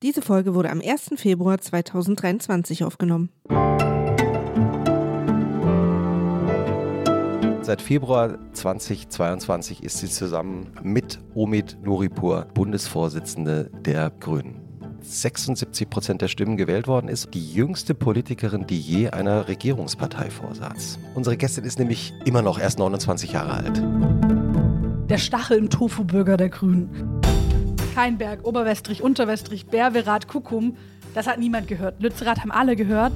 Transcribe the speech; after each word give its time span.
Diese 0.00 0.22
Folge 0.22 0.54
wurde 0.54 0.70
am 0.70 0.80
1. 0.80 1.14
Februar 1.16 1.58
2023 1.58 2.84
aufgenommen. 2.84 3.30
Seit 7.62 7.82
Februar 7.82 8.38
2022 8.52 9.82
ist 9.82 9.98
sie 9.98 10.08
zusammen 10.08 10.68
mit 10.84 11.18
Omid 11.34 11.78
Nuripur 11.82 12.46
Bundesvorsitzende 12.54 13.72
der 13.84 14.10
Grünen. 14.10 14.60
76 15.00 15.90
Prozent 15.90 16.22
der 16.22 16.28
Stimmen 16.28 16.56
gewählt 16.56 16.86
worden 16.86 17.08
ist, 17.08 17.34
die 17.34 17.52
jüngste 17.52 17.94
Politikerin, 17.94 18.68
die 18.68 18.78
je 18.78 19.10
einer 19.10 19.48
Regierungspartei 19.48 20.30
vorsaß. 20.30 21.00
Unsere 21.16 21.36
Gästin 21.36 21.64
ist 21.64 21.80
nämlich 21.80 22.14
immer 22.24 22.42
noch 22.42 22.60
erst 22.60 22.78
29 22.78 23.32
Jahre 23.32 23.54
alt. 23.54 23.82
Der 25.10 25.18
Stachel 25.18 25.58
im 25.58 25.70
Tofu-Burger 25.70 26.36
der 26.36 26.50
Grünen. 26.50 27.17
Keinberg, 27.98 28.46
Oberwestrich, 28.46 29.02
Unterwestrich, 29.02 29.66
Berwerath, 29.66 30.28
Kuckum, 30.28 30.76
das 31.14 31.26
hat 31.26 31.40
niemand 31.40 31.66
gehört. 31.66 32.00
Lützerath 32.00 32.38
haben 32.38 32.52
alle 32.52 32.76
gehört 32.76 33.12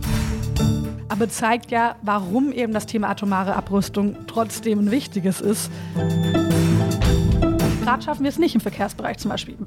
aber 1.09 1.29
zeigt 1.29 1.71
ja, 1.71 1.97
warum 2.01 2.53
eben 2.53 2.73
das 2.73 2.87
Thema 2.87 3.11
atomare 3.11 3.55
Abrüstung 3.55 4.17
trotzdem 4.27 4.79
ein 4.79 4.91
wichtiges 4.91 5.43
ist. 5.43 5.71
Gerade 7.85 8.03
schaffen 8.03 8.23
wir 8.23 8.31
es 8.31 8.39
nicht 8.39 8.55
im 8.55 8.63
Verkehrsbereich 8.63 9.19
zum 9.19 9.31
Beispiel. 9.31 9.59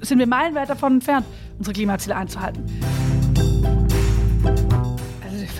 Sind 0.00 0.20
wir 0.20 0.28
meilenweit 0.28 0.70
davon 0.70 0.94
entfernt, 0.94 1.26
unsere 1.58 1.74
Klimaziele 1.74 2.14
einzuhalten. 2.14 2.64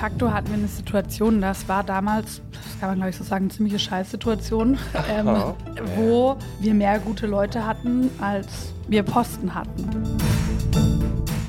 De 0.05 0.11
facto 0.11 0.31
hatten 0.31 0.49
wir 0.49 0.59
eine 0.59 0.69
Situation, 0.69 1.41
das 1.41 1.67
war 1.67 1.83
damals, 1.83 2.43
das 2.53 2.79
kann 2.79 2.91
man 2.91 2.97
glaube 2.97 3.09
ich 3.09 3.17
so 3.17 3.25
sagen, 3.25 3.47
eine 3.47 3.55
ziemliche 3.55 3.79
Scheißsituation, 3.79 4.77
ähm, 5.11 5.55
wo 5.97 6.37
wir 6.61 6.75
mehr 6.75 6.99
gute 6.99 7.27
Leute 7.27 7.67
hatten, 7.67 8.11
als 8.21 8.75
wir 8.87 9.03
Posten 9.03 9.55
hatten 9.55 9.89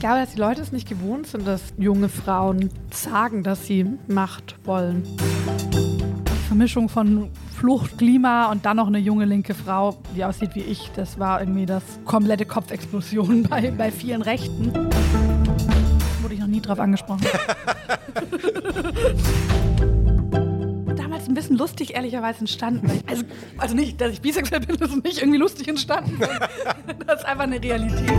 glaube, 0.06 0.20
dass 0.20 0.34
die 0.36 0.40
Leute 0.40 0.62
es 0.62 0.72
nicht 0.72 0.88
gewohnt 0.88 1.26
sind, 1.26 1.48
dass 1.48 1.74
junge 1.80 2.10
Frauen 2.10 2.70
sagen, 2.92 3.42
dass 3.42 3.66
sie 3.66 3.88
Macht 4.08 4.56
wollen. 4.64 5.02
Die 5.02 6.48
Vermischung 6.48 6.90
von 6.90 7.32
Flucht, 7.56 7.98
Klima 7.98 8.52
und 8.52 8.68
dann 8.68 8.78
noch 8.78 8.86
eine 8.86 9.00
junge 9.00 9.26
linke 9.26 9.56
Frau, 9.56 9.98
die 10.16 10.24
aussieht 10.24 10.54
wie 10.54 10.62
ich, 10.62 10.92
das 10.96 11.18
war 11.18 11.40
irgendwie 11.40 11.66
das 11.66 11.82
komplette 12.06 12.46
Kopfexplosion 12.46 13.44
bei, 13.50 13.72
bei 13.72 13.90
vielen 13.90 14.22
Rechten. 14.22 14.72
Drauf 16.68 16.80
angesprochen. 16.80 17.26
Damals 20.96 21.28
ein 21.28 21.34
bisschen 21.34 21.58
lustig, 21.58 21.96
ehrlicherweise 21.96 22.40
entstanden. 22.40 23.02
Also, 23.08 23.24
also 23.58 23.76
nicht, 23.76 24.00
dass 24.02 24.14
ich 24.14 24.22
bisexuell 24.22 24.62
bin, 24.62 24.78
das 24.78 24.92
ist 24.92 25.04
nicht 25.04 25.18
irgendwie 25.20 25.40
lustig 25.40 25.68
entstanden. 25.68 26.20
Das 27.08 27.20
ist 27.20 27.26
einfach 27.26 27.44
eine 27.44 27.62
Realität. 27.62 28.10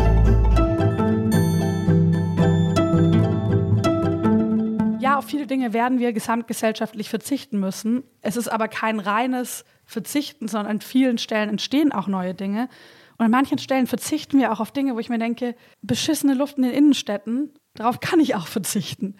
ja, 5.07 5.19
auf 5.19 5.27
viele 5.27 5.47
Dinge 5.47 5.73
werden 5.73 6.01
wir 6.01 6.13
gesamtgesellschaftlich 6.13 7.09
verzichten 7.09 7.61
müssen. 7.61 8.03
Es 8.23 8.37
ist 8.37 8.49
aber 8.49 8.67
kein 8.67 8.99
reines 8.99 9.65
Verzichten, 9.85 10.49
sondern 10.49 10.73
an 10.73 10.81
vielen 10.81 11.19
Stellen 11.19 11.49
entstehen 11.49 11.93
auch 11.93 12.09
neue 12.09 12.35
Dinge. 12.35 12.69
Und 13.17 13.27
an 13.27 13.31
manchen 13.31 13.59
Stellen 13.59 13.87
verzichten 13.87 14.41
wir 14.41 14.53
auch 14.53 14.59
auf 14.59 14.73
Dinge, 14.73 14.97
wo 14.97 14.99
ich 14.99 15.09
mir 15.09 15.21
denke, 15.21 15.55
beschissene 15.81 16.35
Luft 16.35 16.57
in 16.57 16.65
den 16.65 16.73
Innenstädten, 16.73 17.53
darauf 17.77 18.01
kann 18.01 18.21
ich 18.21 18.35
auch 18.35 18.47
verzichten. 18.47 19.15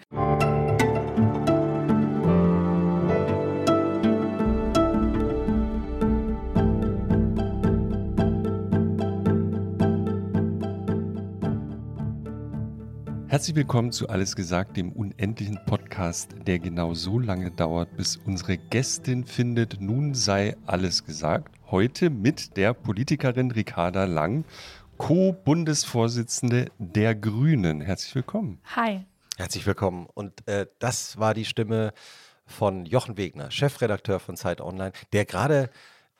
Herzlich 13.29 13.55
willkommen 13.55 13.91
zu 13.91 14.09
Alles 14.09 14.35
gesagt, 14.35 14.77
dem 14.77 14.91
unendlichen 14.91 15.59
Podcast, 15.67 16.31
der 16.47 16.57
genau 16.57 16.95
so 16.95 17.19
lange 17.19 17.51
dauert, 17.51 17.95
bis 17.95 18.17
unsere 18.17 18.57
Gästin 18.57 19.25
findet, 19.25 19.79
nun 19.79 20.15
sei 20.15 20.55
alles 20.65 21.05
gesagt. 21.05 21.53
Heute 21.69 22.09
mit 22.09 22.57
der 22.57 22.73
Politikerin 22.73 23.51
Ricarda 23.51 24.05
Lang, 24.05 24.45
Co-Bundesvorsitzende 24.97 26.71
der 26.79 27.15
Grünen. 27.15 27.81
Herzlich 27.81 28.15
willkommen. 28.15 28.59
Hi. 28.75 29.05
Herzlich 29.37 29.65
willkommen. 29.65 30.07
Und 30.13 30.47
äh, 30.47 30.67
das 30.79 31.17
war 31.17 31.33
die 31.33 31.45
Stimme 31.45 31.93
von 32.45 32.85
Jochen 32.85 33.17
Wegner, 33.17 33.51
Chefredakteur 33.51 34.19
von 34.19 34.35
Zeit 34.37 34.59
Online, 34.59 34.93
der 35.13 35.25
gerade 35.25 35.69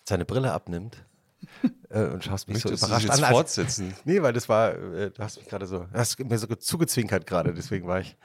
seine 0.03 0.25
Brille 0.25 0.51
abnimmt 0.51 1.03
äh, 1.89 2.05
und 2.05 2.23
schaust 2.23 2.47
mich 2.47 2.63
Möchtest 2.63 2.81
so 2.81 2.87
überrascht 2.87 3.09
an. 3.09 3.31
fortsetzen? 3.31 3.95
Nee, 4.05 4.21
weil 4.21 4.33
das 4.33 4.47
war, 4.47 4.75
äh, 4.75 5.09
du 5.09 5.23
hast 5.23 5.37
mich 5.37 5.47
gerade 5.47 5.65
so, 5.65 5.87
hast 5.91 6.19
mir 6.19 6.37
so 6.37 6.47
zugezwinkert 6.47 7.25
gerade, 7.25 7.53
deswegen 7.53 7.87
war 7.87 8.01
ich. 8.01 8.15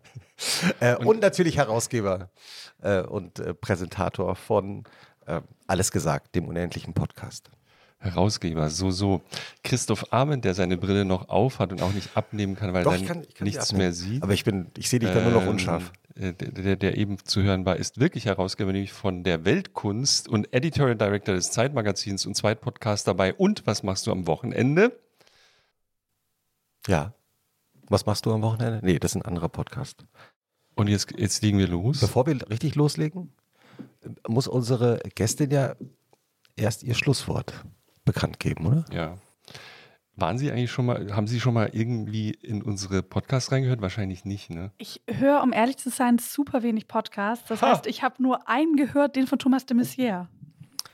äh, 0.80 0.96
und, 0.96 1.20
natürlich 1.20 1.56
Herausgeber 1.56 2.30
äh, 2.82 3.00
und 3.00 3.38
äh, 3.38 3.54
Präsentator 3.54 4.36
von 4.36 4.84
äh, 5.26 5.40
Alles 5.66 5.90
gesagt, 5.90 6.34
dem 6.34 6.46
unendlichen 6.48 6.92
Podcast. 6.92 7.50
Herausgeber, 8.02 8.70
so, 8.70 8.90
so. 8.90 9.20
Christoph 9.62 10.10
Arment, 10.10 10.44
der 10.46 10.54
seine 10.54 10.78
Brille 10.78 11.04
noch 11.04 11.28
aufhat 11.28 11.70
und 11.70 11.82
auch 11.82 11.92
nicht 11.92 12.16
abnehmen 12.16 12.56
kann, 12.56 12.72
weil 12.72 12.86
er 12.86 13.22
nichts 13.40 13.72
mehr 13.74 13.92
sieht. 13.92 14.22
Aber 14.22 14.32
ich 14.32 14.42
bin, 14.44 14.68
ich 14.78 14.88
sehe 14.88 14.98
dich 15.00 15.10
dann 15.10 15.24
nur 15.24 15.32
noch 15.34 15.42
Ähm, 15.42 15.48
unscharf. 15.50 15.92
äh, 16.14 16.32
Der, 16.32 16.48
der, 16.50 16.76
der 16.76 16.96
eben 16.96 17.18
zu 17.24 17.42
hören 17.42 17.66
war, 17.66 17.76
ist 17.76 18.00
wirklich 18.00 18.24
Herausgeber, 18.24 18.72
nämlich 18.72 18.92
von 18.94 19.22
der 19.22 19.44
Weltkunst 19.44 20.28
und 20.28 20.50
Editorial 20.54 20.96
Director 20.96 21.34
des 21.34 21.50
Zeitmagazins 21.50 22.24
und 22.24 22.34
Zweitpodcast 22.34 23.06
dabei. 23.06 23.34
Und 23.34 23.66
was 23.66 23.82
machst 23.82 24.06
du 24.06 24.12
am 24.12 24.26
Wochenende? 24.26 24.98
Ja. 26.86 27.12
Was 27.90 28.06
machst 28.06 28.24
du 28.24 28.32
am 28.32 28.40
Wochenende? 28.40 28.80
Nee, 28.82 28.98
das 28.98 29.12
ist 29.12 29.16
ein 29.16 29.22
anderer 29.22 29.48
Podcast. 29.50 30.06
Und 30.74 30.88
jetzt, 30.88 31.12
jetzt 31.18 31.42
legen 31.42 31.58
wir 31.58 31.68
los. 31.68 32.00
Bevor 32.00 32.26
wir 32.26 32.48
richtig 32.48 32.76
loslegen, 32.76 33.32
muss 34.26 34.48
unsere 34.48 35.00
Gästin 35.14 35.50
ja 35.50 35.74
erst 36.56 36.82
ihr 36.82 36.94
Schlusswort 36.94 37.52
bekannt 38.04 38.38
geben, 38.40 38.66
oder? 38.66 38.84
Ja. 38.92 39.16
Waren 40.16 40.36
Sie 40.36 40.50
eigentlich 40.50 40.70
schon 40.70 40.84
mal, 40.86 41.14
haben 41.14 41.26
Sie 41.26 41.40
schon 41.40 41.54
mal 41.54 41.70
irgendwie 41.72 42.30
in 42.30 42.62
unsere 42.62 43.02
Podcasts 43.02 43.50
reingehört? 43.52 43.80
Wahrscheinlich 43.80 44.24
nicht, 44.26 44.50
ne? 44.50 44.70
Ich 44.76 45.00
höre, 45.08 45.42
um 45.42 45.52
ehrlich 45.52 45.78
zu 45.78 45.88
sein, 45.88 46.18
super 46.18 46.62
wenig 46.62 46.88
Podcasts. 46.88 47.48
Das 47.48 47.62
Ha. 47.62 47.70
heißt, 47.70 47.86
ich 47.86 48.02
habe 48.02 48.22
nur 48.22 48.46
einen 48.48 48.76
gehört, 48.76 49.16
den 49.16 49.26
von 49.26 49.38
Thomas 49.38 49.64
de 49.64 49.76
Maizière. 49.78 50.26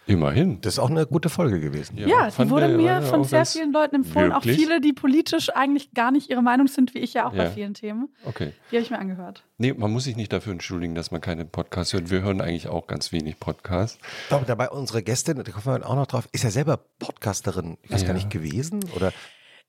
Immerhin. 0.06 0.60
Das 0.60 0.74
ist 0.74 0.78
auch 0.78 0.88
eine 0.90 1.04
gute 1.06 1.28
Folge 1.28 1.58
gewesen. 1.60 1.98
Ja, 1.98 2.26
die 2.26 2.30
fand 2.32 2.50
wurde 2.50 2.68
wir- 2.70 2.76
mir 2.76 2.84
ja 2.84 3.00
von 3.02 3.24
sehr 3.24 3.44
vielen 3.44 3.72
Leuten 3.72 3.96
empfohlen. 3.96 4.30
Wirklich? 4.30 4.56
Auch 4.56 4.60
viele, 4.60 4.80
die 4.80 4.92
politisch 4.92 5.50
eigentlich 5.54 5.92
gar 5.94 6.12
nicht 6.12 6.30
ihre 6.30 6.42
Meinung 6.42 6.68
sind, 6.68 6.94
wie 6.94 6.98
ich 7.00 7.14
ja 7.14 7.26
auch 7.26 7.32
bei 7.32 7.44
Ja. 7.44 7.50
vielen 7.50 7.74
Themen. 7.74 8.08
Okay. 8.24 8.52
Die 8.70 8.76
habe 8.76 8.84
ich 8.84 8.90
mir 8.90 8.98
angehört. 9.00 9.42
Nee, 9.58 9.72
man 9.72 9.90
muss 9.90 10.04
sich 10.04 10.16
nicht 10.16 10.32
dafür 10.32 10.52
entschuldigen, 10.52 10.94
dass 10.94 11.10
man 11.10 11.20
keine 11.20 11.44
Podcasts 11.44 11.92
hört. 11.92 12.10
Wir 12.10 12.22
hören 12.22 12.40
eigentlich 12.40 12.68
auch 12.68 12.86
ganz 12.86 13.10
wenig 13.10 13.40
Podcasts. 13.40 13.98
Doch, 14.30 14.44
dabei 14.44 14.70
unsere 14.70 15.02
Gästin, 15.02 15.36
da 15.42 15.50
kommen 15.50 15.80
wir 15.82 15.88
auch 15.88 15.96
noch 15.96 16.06
drauf, 16.06 16.28
ist 16.32 16.44
ja 16.44 16.50
selber 16.50 16.78
Podcasterin, 17.00 17.76
ich 17.82 17.90
weiß 17.90 18.02
Ja. 18.02 18.08
gar 18.08 18.14
nicht, 18.14 18.30
gewesen 18.30 18.80
oder 18.94 19.12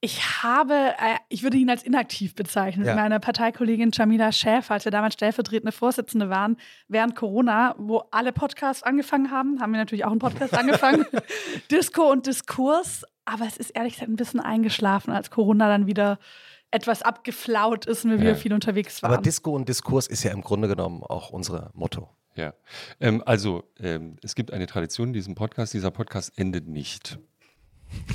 Ich 0.00 0.42
habe, 0.44 0.74
äh, 0.74 1.16
ich 1.28 1.42
würde 1.42 1.56
ihn 1.56 1.68
als 1.70 1.82
inaktiv 1.82 2.36
bezeichnen, 2.36 2.84
Ja. 2.86 2.92
mit 2.94 3.02
meiner 3.02 3.18
Parteikollegin 3.18 3.90
Jamila 3.92 4.30
Schäfer, 4.30 4.74
als 4.74 4.84
wir 4.84 4.92
damals 4.92 5.14
stellvertretende 5.14 5.72
Vorsitzende 5.72 6.30
waren, 6.30 6.56
während 6.86 7.16
Corona, 7.16 7.74
wo 7.78 8.04
alle 8.12 8.32
Podcasts 8.32 8.84
angefangen 8.84 9.30
haben, 9.32 9.60
haben 9.60 9.72
wir 9.72 9.78
natürlich 9.78 10.04
auch 10.04 10.10
einen 10.12 10.20
Podcast 10.20 10.54
angefangen. 10.56 11.04
Disco 11.70 12.10
und 12.10 12.26
Diskurs. 12.26 13.04
Aber 13.24 13.44
es 13.46 13.56
ist 13.56 13.70
ehrlich 13.70 13.94
gesagt 13.94 14.10
ein 14.10 14.16
bisschen 14.16 14.40
eingeschlafen, 14.40 15.10
als 15.12 15.30
Corona 15.30 15.68
dann 15.68 15.86
wieder 15.86 16.18
etwas 16.70 17.02
abgeflaut 17.02 17.86
ist 17.86 18.04
und 18.04 18.12
wir 18.12 18.20
wieder 18.20 18.30
Ja. 18.30 18.36
viel 18.36 18.52
unterwegs 18.54 19.02
waren. 19.02 19.12
aber 19.14 19.22
Disco 19.22 19.54
und 19.54 19.68
Diskurs 19.68 20.06
ist 20.06 20.22
ja 20.22 20.30
im 20.32 20.42
Grunde 20.42 20.68
genommen 20.68 21.02
auch 21.02 21.30
unser 21.30 21.70
Motto. 21.74 22.08
Ja. 22.36 22.54
Ähm, 23.00 23.22
also, 23.26 23.64
ähm, 23.80 24.16
es 24.22 24.34
gibt 24.36 24.52
eine 24.52 24.66
Tradition 24.66 25.08
in 25.08 25.12
diesem 25.12 25.34
Podcast. 25.34 25.74
Dieser 25.74 25.90
Podcast 25.90 26.38
endet 26.38 26.68
nicht. 26.68 27.18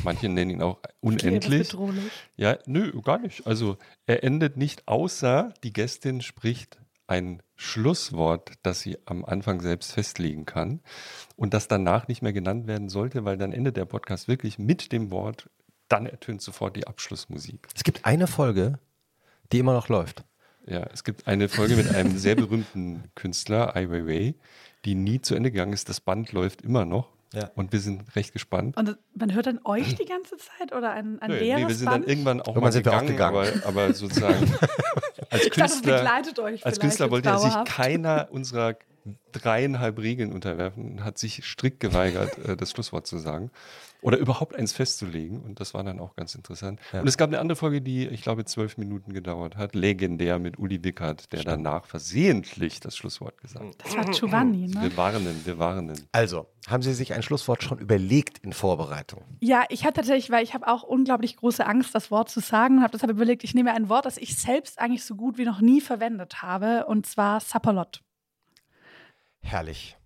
Manche 0.03 0.29
nennen 0.29 0.51
ihn 0.51 0.61
auch 0.61 0.79
unendlich. 0.99 1.69
bedrohlich. 1.69 2.11
Ja, 2.35 2.57
nö, 2.65 2.91
gar 3.01 3.19
nicht. 3.19 3.47
Also 3.47 3.77
er 4.05 4.23
endet 4.23 4.57
nicht, 4.57 4.87
außer 4.87 5.53
die 5.63 5.73
Gästin 5.73 6.21
spricht 6.21 6.79
ein 7.07 7.41
Schlusswort, 7.55 8.53
das 8.63 8.81
sie 8.81 8.97
am 9.05 9.25
Anfang 9.25 9.61
selbst 9.61 9.91
festlegen 9.91 10.45
kann 10.45 10.81
und 11.35 11.53
das 11.53 11.67
danach 11.67 12.07
nicht 12.07 12.21
mehr 12.21 12.33
genannt 12.33 12.67
werden 12.67 12.89
sollte, 12.89 13.25
weil 13.25 13.37
dann 13.37 13.53
endet 13.53 13.77
der 13.77 13.85
Podcast 13.85 14.27
wirklich 14.27 14.57
mit 14.57 14.91
dem 14.91 15.11
Wort, 15.11 15.49
dann 15.89 16.05
ertönt 16.05 16.41
sofort 16.41 16.75
die 16.75 16.87
Abschlussmusik. 16.87 17.67
Es 17.75 17.83
gibt 17.83 18.05
eine 18.05 18.27
Folge, 18.27 18.79
die 19.51 19.59
immer 19.59 19.73
noch 19.73 19.89
läuft. 19.89 20.23
Ja, 20.65 20.87
es 20.93 21.03
gibt 21.03 21.27
eine 21.27 21.49
Folge 21.49 21.75
mit 21.75 21.93
einem 21.93 22.17
sehr 22.17 22.35
berühmten 22.35 23.03
Künstler, 23.15 23.75
Ai 23.75 23.89
Weiwei, 23.89 24.35
die 24.85 24.95
nie 24.95 25.19
zu 25.21 25.35
Ende 25.35 25.51
gegangen 25.51 25.73
ist. 25.73 25.89
Das 25.89 25.99
Band 25.99 26.31
läuft 26.31 26.61
immer 26.61 26.85
noch 26.85 27.09
Ja. 27.33 27.49
und 27.55 27.71
wir 27.71 27.79
sind 27.79 28.15
recht 28.15 28.31
gespannt. 28.31 28.77
Und 28.77 28.97
man 29.15 29.33
hört 29.33 29.47
dann 29.47 29.59
euch 29.63 29.95
die 29.95 30.05
ganze 30.05 30.37
Zeit 30.37 30.71
oder 30.71 30.91
ein, 30.91 31.19
ein 31.19 31.31
Nö, 31.31 31.37
leeres 31.39 31.61
nee, 31.63 31.67
wir 31.67 31.75
sind 31.75 31.85
Band? 31.85 32.03
dann 32.03 32.09
irgendwann 32.09 32.41
auch 32.41 32.47
Irgendwann 32.47 32.63
mal 32.63 32.71
sind 32.71 32.85
wir 32.85 32.93
auch 32.93 33.01
gegangen, 33.01 33.33
gegangen. 33.35 33.61
Aber, 33.65 33.67
aber 33.67 33.93
sozusagen 33.93 34.53
als 35.29 35.43
dachte, 35.43 35.49
Künstler, 35.49 35.97
begleitet 35.97 36.39
euch 36.39 36.65
als 36.65 36.79
Künstler 36.79 37.11
wollte 37.11 37.29
ja 37.29 37.39
sich 37.39 37.53
keiner 37.65 38.27
unserer 38.31 38.75
dreieinhalb 39.31 39.99
Regeln 39.99 40.31
unterwerfen 40.31 40.91
und 40.91 41.03
hat 41.03 41.17
sich 41.17 41.43
strikt 41.45 41.79
geweigert, 41.79 42.37
äh, 42.45 42.55
das 42.55 42.71
Schlusswort 42.71 43.07
zu 43.07 43.17
sagen. 43.17 43.51
Oder 44.01 44.17
überhaupt 44.17 44.55
eins 44.55 44.73
festzulegen. 44.73 45.41
Und 45.41 45.61
das 45.61 45.73
war 45.73 45.81
dann 45.83 45.99
auch 46.01 46.17
ganz 46.17 46.35
interessant. 46.35 46.81
Ja. 46.91 46.99
Und 46.99 47.07
es 47.07 47.17
gab 47.17 47.29
eine 47.29 47.39
andere 47.39 47.55
Folge, 47.55 47.81
die, 47.81 48.05
ich 48.07 48.21
glaube, 48.21 48.43
zwölf 48.43 48.77
Minuten 48.77 49.13
gedauert 49.13 49.55
hat. 49.55 49.75
Legendär 49.75 50.39
mit 50.39 50.59
Uli 50.59 50.83
Wickert, 50.83 51.31
der 51.31 51.43
danach 51.43 51.85
versehentlich 51.85 52.81
das 52.81 52.97
Schlusswort 52.97 53.41
gesagt 53.41 53.63
hat. 53.63 53.75
Das 53.85 53.95
war 53.95 54.05
Giovanni, 54.05 54.67
ne? 54.67 54.81
Wir 54.81 54.97
warnen, 54.97 55.41
wir 55.45 55.57
warnen. 55.57 55.97
Also, 56.11 56.47
haben 56.67 56.83
Sie 56.83 56.93
sich 56.93 57.13
ein 57.13 57.23
Schlusswort 57.23 57.63
schon 57.63 57.79
überlegt 57.79 58.39
in 58.39 58.51
Vorbereitung? 58.51 59.23
Ja, 59.39 59.63
ich 59.69 59.85
hatte 59.85 60.01
tatsächlich, 60.01 60.29
weil 60.31 60.43
ich 60.43 60.53
habe 60.53 60.67
auch 60.67 60.83
unglaublich 60.83 61.37
große 61.37 61.65
Angst, 61.65 61.95
das 61.95 62.11
Wort 62.11 62.29
zu 62.29 62.41
sagen 62.41 62.77
und 62.77 62.83
habe 62.83 62.91
deshalb 62.91 63.11
überlegt, 63.11 63.45
ich 63.45 63.53
nehme 63.53 63.73
ein 63.73 63.87
Wort, 63.87 64.05
das 64.05 64.17
ich 64.17 64.37
selbst 64.37 64.79
eigentlich 64.79 65.05
so 65.05 65.15
gut 65.15 65.37
wie 65.37 65.45
noch 65.45 65.61
nie 65.61 65.79
verwendet 65.79 66.41
habe, 66.41 66.85
und 66.87 67.05
zwar 67.05 67.39
Sapperlot. 67.39 68.01
Herrlich. 69.43 69.97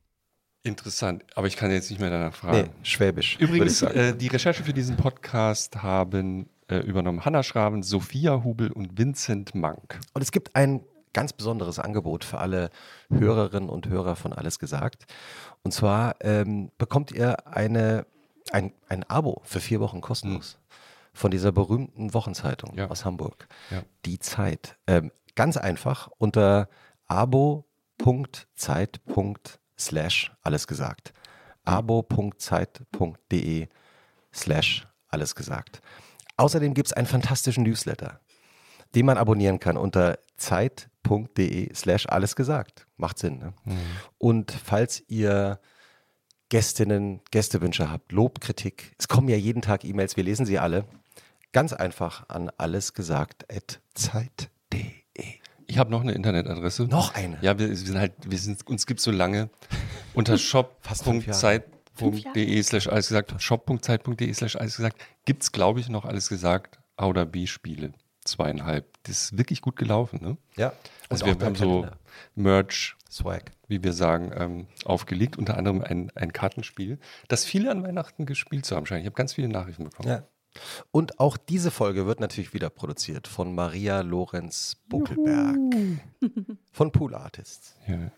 Interessant, 0.64 1.24
aber 1.36 1.48
ich 1.48 1.56
kann 1.56 1.72
jetzt 1.72 1.90
nicht 1.90 2.00
mehr 2.02 2.10
danach 2.10 2.34
fragen. 2.34 2.58
Nee, 2.58 2.70
Schwäbisch. 2.84 3.38
Übrigens, 3.40 3.82
äh, 3.84 4.14
die 4.16 4.28
Recherche 4.28 4.64
für 4.64 4.74
diesen 4.74 4.98
Podcast 4.98 5.82
haben 5.82 6.50
äh, 6.68 6.78
übernommen 6.80 7.24
Hanna 7.24 7.42
Schraven, 7.44 7.84
Sophia 7.84 8.44
Hubel 8.44 8.72
und 8.72 8.98
Vincent 8.98 9.56
Mank. 9.56 10.00
Und 10.14 10.22
es 10.22 10.32
gibt 10.32 10.56
ein 10.58 10.82
ganz 11.14 11.32
besonderes 11.32 11.80
Angebot 11.80 12.26
für 12.26 12.40
alle 12.40 12.70
Hörerinnen 13.10 13.70
und 13.70 13.88
Hörer 13.88 14.16
von 14.18 14.34
Alles 14.34 14.60
gesagt. 14.60 15.06
Und 15.64 15.72
zwar 15.72 16.16
ähm, 16.20 16.72
bekommt 16.78 17.12
ihr 17.12 17.48
eine, 17.48 18.06
ein, 18.52 18.74
ein 18.90 19.04
Abo 19.06 19.42
für 19.46 19.62
vier 19.62 19.80
Wochen 19.80 20.02
kostenlos 20.02 20.58
von 21.14 21.32
dieser 21.32 21.52
berühmten 21.54 22.14
Wochenzeitung 22.14 22.76
Ja. 22.76 22.90
aus 22.90 23.06
Hamburg. 23.06 23.48
Ja. 23.72 23.84
Die 24.06 24.20
Zeit. 24.20 24.78
Ähm, 24.86 25.12
ganz 25.36 25.56
einfach 25.58 26.10
unter 26.18 26.68
abo.zeit. 28.08 29.02
slash 29.80 30.32
alles 30.42 30.66
gesagt. 30.66 31.14
abo.zeit.de 31.66 33.68
slash 34.34 34.88
alles 35.10 35.36
gesagt. 35.36 35.82
Außerdem 36.38 36.74
gibt 36.74 36.88
es 36.88 36.94
einen 36.94 37.08
fantastischen 37.08 37.64
Newsletter, 37.64 38.20
den 38.96 39.06
man 39.06 39.18
abonnieren 39.18 39.60
kann 39.60 39.78
unter 39.78 40.18
zeit.de 40.38 41.74
slash 41.76 42.08
alles 42.08 42.36
gesagt. 42.36 42.88
Macht 42.96 43.20
Sinn. 43.20 43.40
Ne? 43.40 43.54
Und 44.18 44.52
falls 44.52 45.04
ihr 45.08 45.60
Gästinnen, 46.50 47.22
Gästewünsche 47.32 47.92
habt, 47.92 48.14
Lob, 48.14 48.40
Kritik, 48.40 48.96
es 48.98 49.08
kommen 49.08 49.28
ja 49.28 49.36
jeden 49.36 49.62
Tag 49.62 49.84
E-Mails, 49.84 50.16
wir 50.16 50.24
lesen 50.24 50.46
sie 50.46 50.60
alle. 50.60 50.86
Ganz 51.52 51.74
einfach 51.74 52.30
an 52.30 52.50
allesgesagt.zeit.de. 52.58 55.07
Ich 55.68 55.78
habe 55.78 55.92
noch 55.92 56.02
eine 56.02 56.14
Internetadresse. 56.14 56.84
Noch 56.84 57.14
eine? 57.14 57.38
Ja, 57.42 57.60
wir, 57.60 57.68
wir 57.70 57.76
sind 57.76 57.98
halt, 57.98 58.14
wir 58.26 58.38
sind, 58.38 58.66
uns 58.68 58.86
gibt 58.86 59.02
so 59.02 59.12
lange 59.12 59.50
unter 60.14 60.38
shop.zeit.de 60.38 62.64
slash 62.64 62.88
alles 62.88 63.10
gesagt, 63.10 63.34
shop.zeit.de 63.38 64.34
slash 64.34 64.56
alles 64.56 64.78
gesagt, 64.78 65.02
gibt 65.26 65.44
es, 65.44 65.52
glaube 65.52 65.82
ich, 65.82 65.90
noch 65.90 66.06
alles 66.06 66.30
gesagt, 66.30 66.80
A 66.96 67.08
oder 67.08 67.26
B 67.26 67.48
Spiele. 67.48 67.92
Zweieinhalb. 68.24 68.86
Das 69.04 69.24
ist 69.24 69.38
wirklich 69.38 69.62
gut 69.62 69.76
gelaufen, 69.76 70.20
ne? 70.22 70.38
Ja. 70.58 70.72
Also 71.10 71.26
Und 71.26 71.40
wir 71.40 71.46
haben 71.46 71.56
so. 71.56 71.88
Merch, 72.36 72.96
Swag. 73.10 73.52
wie 73.68 73.84
wir 73.84 73.94
sagen, 73.94 74.32
ähm, 74.36 74.68
aufgelegt, 74.86 75.38
unter 75.38 75.58
anderem 75.58 75.82
ein, 75.82 76.12
ein 76.16 76.34
Kartenspiel, 76.34 77.00
das 77.28 77.46
viele 77.46 77.72
an 77.72 77.84
Weihnachten 77.84 78.26
gespielt 78.26 78.66
zu 78.66 78.76
haben 78.76 78.86
scheinen. 78.86 79.02
Ich 79.02 79.06
habe 79.06 79.16
ganz 79.16 79.34
viele 79.34 79.48
Nachrichten 79.48 79.86
bekommen. 79.86 80.10
Ja. 80.10 80.24
Und 80.92 81.20
auch 81.20 81.38
diese 81.38 81.72
Folge 81.72 82.06
wird 82.06 82.20
natürlich 82.20 82.54
wieder 82.54 82.70
produziert 82.70 83.28
von 83.28 83.54
Maria 83.56 84.02
Lorenz 84.02 84.78
Buckelberg 84.90 85.56
von 86.72 86.92
Pool 86.92 87.16
Artists. 87.16 87.76
Ja. 87.88 88.12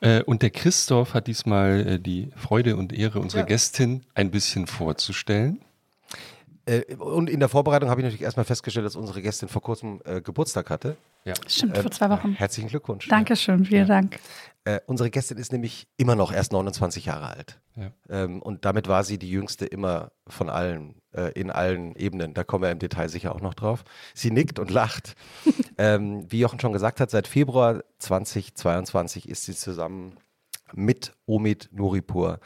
Äh, 0.00 0.22
und 0.24 0.42
der 0.42 0.50
Christoph 0.50 1.14
hat 1.14 1.26
diesmal 1.26 1.86
äh, 1.86 1.98
die 2.00 2.30
Freude 2.36 2.76
und 2.76 2.92
Ehre, 2.92 3.20
unsere 3.20 3.40
Ja. 3.40 3.46
Gästin 3.46 4.04
ein 4.14 4.30
bisschen 4.30 4.66
vorzustellen. 4.66 5.60
Äh, 6.66 6.94
und 6.96 7.30
in 7.30 7.40
der 7.40 7.48
Vorbereitung 7.48 7.88
habe 7.90 8.00
ich 8.00 8.04
natürlich 8.04 8.22
erstmal 8.24 8.44
festgestellt, 8.44 8.86
dass 8.86 8.96
unsere 8.96 9.22
Gästin 9.22 9.48
vor 9.48 9.62
kurzem 9.62 10.00
Geburtstag 10.24 10.70
hatte. 10.70 10.96
Ja. 11.24 11.34
Stimmt, 11.46 11.76
Äh, 11.76 11.82
vor 11.82 11.90
zwei 11.90 12.08
Wochen. 12.10 12.32
Herzlichen 12.34 12.68
Glückwunsch. 12.68 13.08
Dankeschön, 13.08 13.64
vielen 13.64 13.86
Dank. 13.88 14.18
Äh, 14.64 14.80
unsere 14.86 15.10
Gästin 15.10 15.38
ist 15.38 15.52
nämlich 15.52 15.88
immer 15.96 16.14
noch 16.14 16.32
erst 16.32 16.52
29 16.52 17.06
Jahre 17.06 17.28
alt. 17.28 17.60
Ja. 17.76 17.92
Ähm, 18.08 18.42
und 18.42 18.64
damit 18.64 18.88
war 18.88 19.04
sie 19.04 19.18
die 19.18 19.30
jüngste 19.30 19.66
immer 19.66 20.12
von 20.26 20.50
allen, 20.50 21.00
äh, 21.12 21.32
in 21.32 21.50
allen 21.50 21.94
Ebenen. 21.96 22.34
Da 22.34 22.44
kommen 22.44 22.62
wir 22.62 22.70
im 22.70 22.78
Detail 22.78 23.08
sicher 23.08 23.34
auch 23.34 23.40
noch 23.40 23.54
drauf. 23.54 23.84
Sie 24.14 24.30
nickt 24.30 24.58
und 24.58 24.70
lacht. 24.70 25.14
ähm, 25.78 26.26
wie 26.30 26.40
Jochen 26.40 26.60
schon 26.60 26.72
gesagt 26.72 27.00
hat, 27.00 27.10
seit 27.10 27.28
Februar 27.28 27.82
2022 27.98 29.28
ist 29.28 29.44
sie 29.44 29.54
zusammen 29.54 30.16
mit 30.74 31.14
Omid 31.26 31.70
Nuripur 31.72 32.40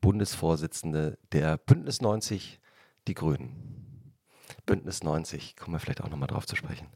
Bundesvorsitzende 0.00 1.18
der 1.32 1.58
Bündnis 1.58 2.00
90 2.00 2.60
Die 3.08 3.14
Grünen. 3.14 3.85
Bündnis 4.66 5.02
90, 5.02 5.56
kommen 5.56 5.74
wir 5.74 5.80
vielleicht 5.80 6.02
auch 6.02 6.10
nochmal 6.10 6.26
drauf 6.26 6.46
zu 6.46 6.56
sprechen. 6.56 6.88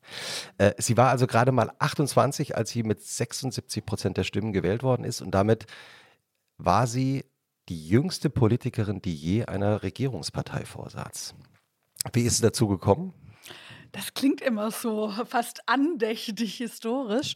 Äh, 0.59 0.73
sie 0.79 0.97
war 0.97 1.11
also 1.11 1.27
gerade 1.27 1.53
mal 1.53 1.71
28, 1.79 2.57
als 2.57 2.71
sie 2.71 2.83
mit 2.83 3.03
76 3.03 3.87
Prozent 3.87 4.17
der 4.17 4.25
Stimmen 4.25 4.53
gewählt 4.53 4.83
worden 4.83 5.05
ist 5.05 5.21
und 5.21 5.31
damit 5.31 5.67
war 6.59 6.87
sie 6.87 7.25
die 7.69 7.89
jüngste 7.89 8.29
Politikerin, 8.29 9.01
die 9.01 9.15
je 9.15 9.45
einer 9.45 9.83
Regierungspartei 9.83 10.65
vorsaß. 10.65 11.35
Wie 12.13 12.23
ist 12.23 12.35
es 12.35 12.41
dazu 12.41 12.67
gekommen? 12.67 13.15
Das 13.93 14.15
klingt 14.15 14.41
immer 14.41 14.71
so 14.71 15.11
fast 15.27 15.69
andächtig 15.69 16.57
historisch. 16.57 17.35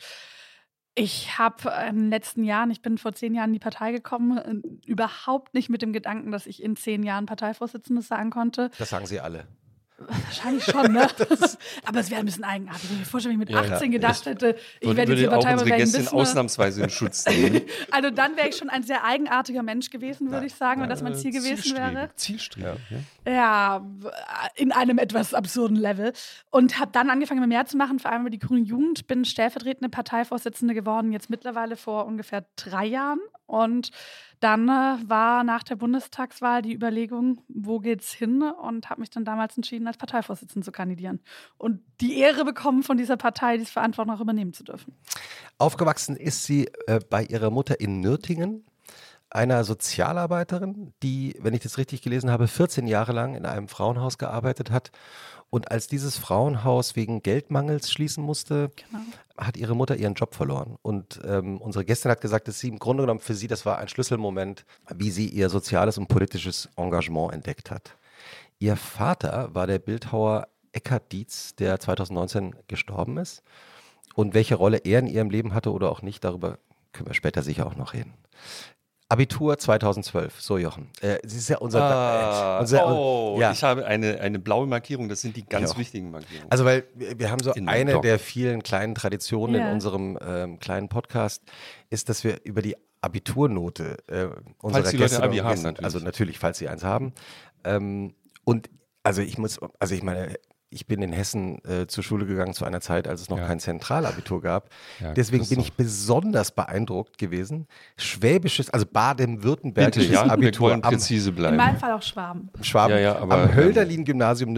Ich 0.97 1.39
habe 1.39 1.73
in 1.89 1.97
den 1.97 2.11
letzten 2.11 2.45
Jahren, 2.45 2.71
ich 2.71 2.81
bin 2.81 2.99
vor 2.99 3.13
zehn 3.13 3.35
Jahren 3.35 3.51
in 3.51 3.55
die 3.55 3.59
Partei 3.59 3.91
gekommen, 3.91 4.39
äh, 4.39 4.89
überhaupt 4.89 5.55
nicht 5.55 5.69
mit 5.69 5.83
dem 5.83 5.93
Gedanken, 5.93 6.31
dass 6.31 6.47
ich 6.47 6.63
in 6.63 6.77
zehn 6.77 7.03
Jahren 7.03 7.27
Parteivorsitzende 7.27 8.03
sein 8.03 8.31
konnte. 8.31 8.71
Das 8.79 8.91
sagen 8.91 9.07
sie 9.07 9.21
alle. 9.21 9.49
Wahrscheinlich 10.09 10.65
schon, 10.65 10.93
ne? 10.93 11.07
Aber 11.85 12.01
es 12.01 12.11
wäre 12.11 12.21
ein 12.21 12.27
bisschen 12.27 12.45
eigenartig. 12.45 12.89
Wenn 12.91 12.97
ich 12.97 13.01
mir 13.01 13.05
vorstelle, 13.07 13.35
wenn 13.35 13.43
ich 13.43 13.49
mit 13.49 13.55
Ja, 13.57 13.65
ja. 13.65 13.75
18 13.75 13.91
gedacht 13.91 14.27
hätte, 14.27 14.57
ich 14.81 14.97
werde 14.97 15.15
jetzt 15.15 15.31
wäre 15.31 15.39
ich 15.41 15.73
ein 15.73 15.79
Gästin 15.79 16.01
bisschen- 16.03 16.19
ausnahmsweise 16.19 16.83
in 16.83 16.91
Schutz 16.91 17.27
nehmen. 17.27 17.63
Also 17.91 18.11
dann 18.11 18.37
wäre 18.37 18.49
ich 18.49 18.57
schon 18.57 18.71
ein 18.71 18.83
sehr 18.83 19.05
eigenartiger 19.05 19.63
Mensch 19.63 19.91
gewesen, 19.91 20.31
würde 20.31 20.47
ich 20.47 20.55
sagen, 20.55 20.81
wenn 20.83 20.89
das 20.89 21.03
mein 21.03 21.15
Ziel 21.15 21.31
gewesen 21.33 21.77
wäre. 21.77 22.11
Zielstrebig. 22.17 22.81
Ja. 23.25 23.33
Ja, 23.33 23.87
in 24.55 24.73
einem 24.73 24.99
etwas 24.99 25.33
absurden 25.33 25.77
Level. 25.77 26.13
Und 26.51 26.79
habe 26.79 26.91
dann 26.93 27.09
angefangen, 27.11 27.49
mehr 27.49 27.67
zu 27.67 27.77
machen, 27.77 27.99
vor 27.99 28.11
allem 28.11 28.23
über 28.23 28.31
die 28.31 28.39
Grüne 28.39 28.61
Jugend. 28.65 29.07
Bin 29.07 29.25
stellvertretende 29.25 29.89
Parteivorsitzende 29.89 30.75
geworden, 30.75 31.13
jetzt 31.13 31.31
mittlerweile 31.31 31.77
vor 31.77 32.07
ungefähr 32.07 32.45
drei 32.57 32.85
Jahren. 32.87 33.21
Und 33.47 33.91
dann 34.41 34.69
äh, 34.69 35.09
war 35.09 35.45
nach 35.45 35.63
der 35.63 35.77
Bundestagswahl 35.77 36.63
die 36.63 36.75
Überlegung, 36.75 37.41
wo 37.49 37.79
geht's 37.79 38.13
hin? 38.13 38.43
Und 38.43 38.91
habe 38.91 39.01
mich 39.01 39.11
dann 39.11 39.25
damals 39.25 39.57
entschieden, 39.57 39.87
als 39.87 39.97
Parteivorsitzende 39.97 40.65
zu 40.65 40.73
kandidieren. 40.73 41.21
Und 41.57 41.81
die 42.01 42.19
Ehre 42.19 42.45
bekommen, 42.45 42.83
von 42.83 42.97
dieser 42.97 43.17
Partei 43.17 43.57
diese 43.57 43.73
Verantwortung 43.73 44.15
auch 44.15 44.21
übernehmen 44.21 44.53
zu 44.53 44.65
dürfen. 44.65 44.95
Aufgewachsen 45.59 46.17
ist 46.17 46.45
sie 46.45 46.69
äh, 46.87 47.01
bei 47.09 47.25
ihrer 47.25 47.51
Mutter 47.51 47.81
in 47.81 48.01
Nürtingen, 48.01 48.65
einer 49.31 49.65
Sozialarbeiterin, 49.65 50.93
die, 51.03 51.37
wenn 51.41 51.55
ich 51.55 51.61
das 51.61 51.77
richtig 51.77 52.03
gelesen 52.03 52.31
habe, 52.31 52.47
14 52.47 52.87
Jahre 52.87 53.13
lang 53.13 53.35
in 53.35 53.47
einem 53.47 53.69
Frauenhaus 53.69 54.17
gearbeitet 54.17 54.71
hat. 54.71 54.93
Und 55.55 55.71
als 55.71 55.87
dieses 55.87 56.19
Frauenhaus 56.19 56.97
wegen 56.97 57.23
Geldmangels 57.23 57.93
schließen 57.93 58.25
musste, 58.25 58.73
Genau. 58.75 59.05
hat 59.39 59.57
ihre 59.57 59.77
Mutter 59.77 59.95
ihren 59.95 60.15
Job 60.15 60.35
verloren. 60.35 60.75
Und 60.83 61.21
ähm, 61.25 61.59
unsere 61.59 61.85
Gästin 61.85 62.11
hat 62.11 62.21
gesagt, 62.21 62.49
dass 62.49 62.59
sie 62.59 62.67
im 62.67 62.81
Grunde 62.81 63.05
genommen 63.05 63.21
für 63.21 63.37
sie, 63.37 63.47
das 63.47 63.65
war 63.65 63.79
ein 63.79 63.87
Schlüsselmoment, 63.87 64.65
wie 64.93 65.13
sie 65.13 65.29
ihr 65.29 65.51
soziales 65.51 65.97
und 65.97 66.09
politisches 66.09 66.69
Engagement 66.75 67.33
entdeckt 67.35 67.71
hat. 67.71 67.97
Ihr 68.59 68.75
Vater 68.75 69.55
war 69.55 69.69
der 69.69 69.79
Bildhauer 69.79 70.49
Eckhard 70.73 71.13
Dietz, 71.13 71.55
der 71.55 71.79
2019 71.79 72.57
gestorben 72.67 73.17
ist. 73.19 73.45
Und 74.17 74.35
welche 74.35 74.57
Rolle 74.57 74.79
er 74.79 74.99
in 74.99 75.07
ihrem 75.07 75.31
Leben 75.31 75.55
hatte 75.55 75.71
oder 75.71 75.89
auch 75.89 76.03
nicht, 76.03 76.25
darüber 76.25 76.59
können 76.91 77.07
wir 77.07 77.15
später 77.15 77.45
sicher 77.45 77.65
auch 77.67 77.77
noch 77.77 77.93
reden. 77.93 78.15
Abitur 79.09 79.59
2012, 79.59 80.41
so 80.41 80.57
Jochen. 80.59 80.91
Äh, 81.01 81.19
sie 81.25 81.37
ist 81.39 81.49
ja 81.49 81.59
unser, 81.59 81.83
Ah, 81.83 82.57
äh, 82.57 82.61
unser 82.61 82.87
oh, 82.89 83.37
ja. 83.39 83.53
ich 83.53 83.63
habe 83.63 83.85
eine, 83.85 84.19
eine 84.21 84.39
blaue 84.39 84.67
Markierung. 84.67 85.09
Das 85.09 85.21
sind 85.21 85.37
die 85.37 85.45
ganz 85.45 85.73
Ja. 85.73 85.79
wichtigen 85.79 86.11
Markierungen. 86.11 86.51
Also 86.51 86.65
weil 86.65 86.85
wir 86.95 87.19
wir 87.19 87.31
haben 87.31 87.43
so 87.43 87.53
In 87.53 87.69
eine 87.69 88.01
der 88.01 88.19
vielen 88.19 88.63
kleinen 88.63 88.95
Traditionen 88.95 89.57
Ja. 89.61 89.69
in 89.69 89.75
unserem 89.75 90.19
ähm, 90.27 90.59
kleinen 90.59 90.89
Podcast, 90.89 91.43
ist, 91.91 92.09
dass 92.09 92.25
wir 92.25 92.41
über 92.45 92.63
die 92.63 92.77
Abiturnote 93.03 93.99
äh, 94.09 94.29
unserer 94.63 94.83
Falls 94.83 94.91
die 94.91 94.97
Leute 94.97 95.11
Gäste 95.11 95.23
Abi 95.23 95.41
und 95.41 95.47
haben, 95.47 95.63
natürlich. 95.63 95.85
Also 95.85 95.99
natürlich, 95.99 96.39
falls 96.39 96.59
sie 96.59 96.69
eins 96.69 96.83
haben. 96.83 97.13
Ähm, 97.65 98.15
und 98.45 98.71
also 99.03 99.21
ich 99.21 99.37
muss, 99.37 99.61
also 99.79 99.95
ich 99.95 100.03
meine, 100.03 100.35
ich 100.75 100.87
bin 100.87 101.01
in 101.03 101.13
Hessen 101.13 101.65
äh, 101.65 101.87
zur 101.87 102.03
Schule 102.05 102.27
gegangen 102.27 102.53
zu 102.53 102.65
einer 102.65 102.81
Zeit, 102.81 103.07
als 103.09 103.21
es 103.23 103.31
noch 103.31 103.39
Ja. 103.39 103.47
kein 103.47 103.61
Zentralabitur 103.61 104.43
gab. 104.43 104.71
Ja, 105.01 105.13
Deswegen 105.15 105.49
bin 105.49 105.61
ich 105.61 105.73
besonders 105.75 106.51
beeindruckt 106.51 107.17
gewesen. 107.17 107.67
Schwäbisches, 107.97 108.71
also 108.71 108.85
baden-württembergisches 108.85 110.11
ja, 110.11 110.25
wir 110.25 110.33
Abitur 110.33 110.73
am 110.73 110.81
präzise 110.83 111.31
In 111.31 111.37
bleiben. 111.37 111.57
meinem 111.57 111.77
Fall 111.79 111.93
auch 111.93 112.03
Schwaben. 112.03 112.51
Schwaben, 112.61 112.95
Ja, 112.95 113.01
ja, 113.01 113.17
aber, 113.19 113.35
am 113.35 113.49
ähm, 113.51 113.55
Hölderlin-Gymnasium 113.55 114.53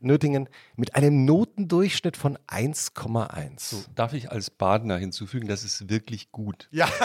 Nürtingen 0.00 0.48
mit 0.76 0.94
einem 0.96 1.24
Notendurchschnitt 1.24 2.16
von 2.16 2.36
1,1. 2.48 3.86
Darf 3.94 4.12
ich 4.12 4.30
als 4.30 4.50
Badener 4.50 4.96
hinzufügen, 4.98 5.46
das 5.46 5.64
ist 5.64 5.88
wirklich 5.88 6.32
gut. 6.32 6.68
Ja. 6.72 6.88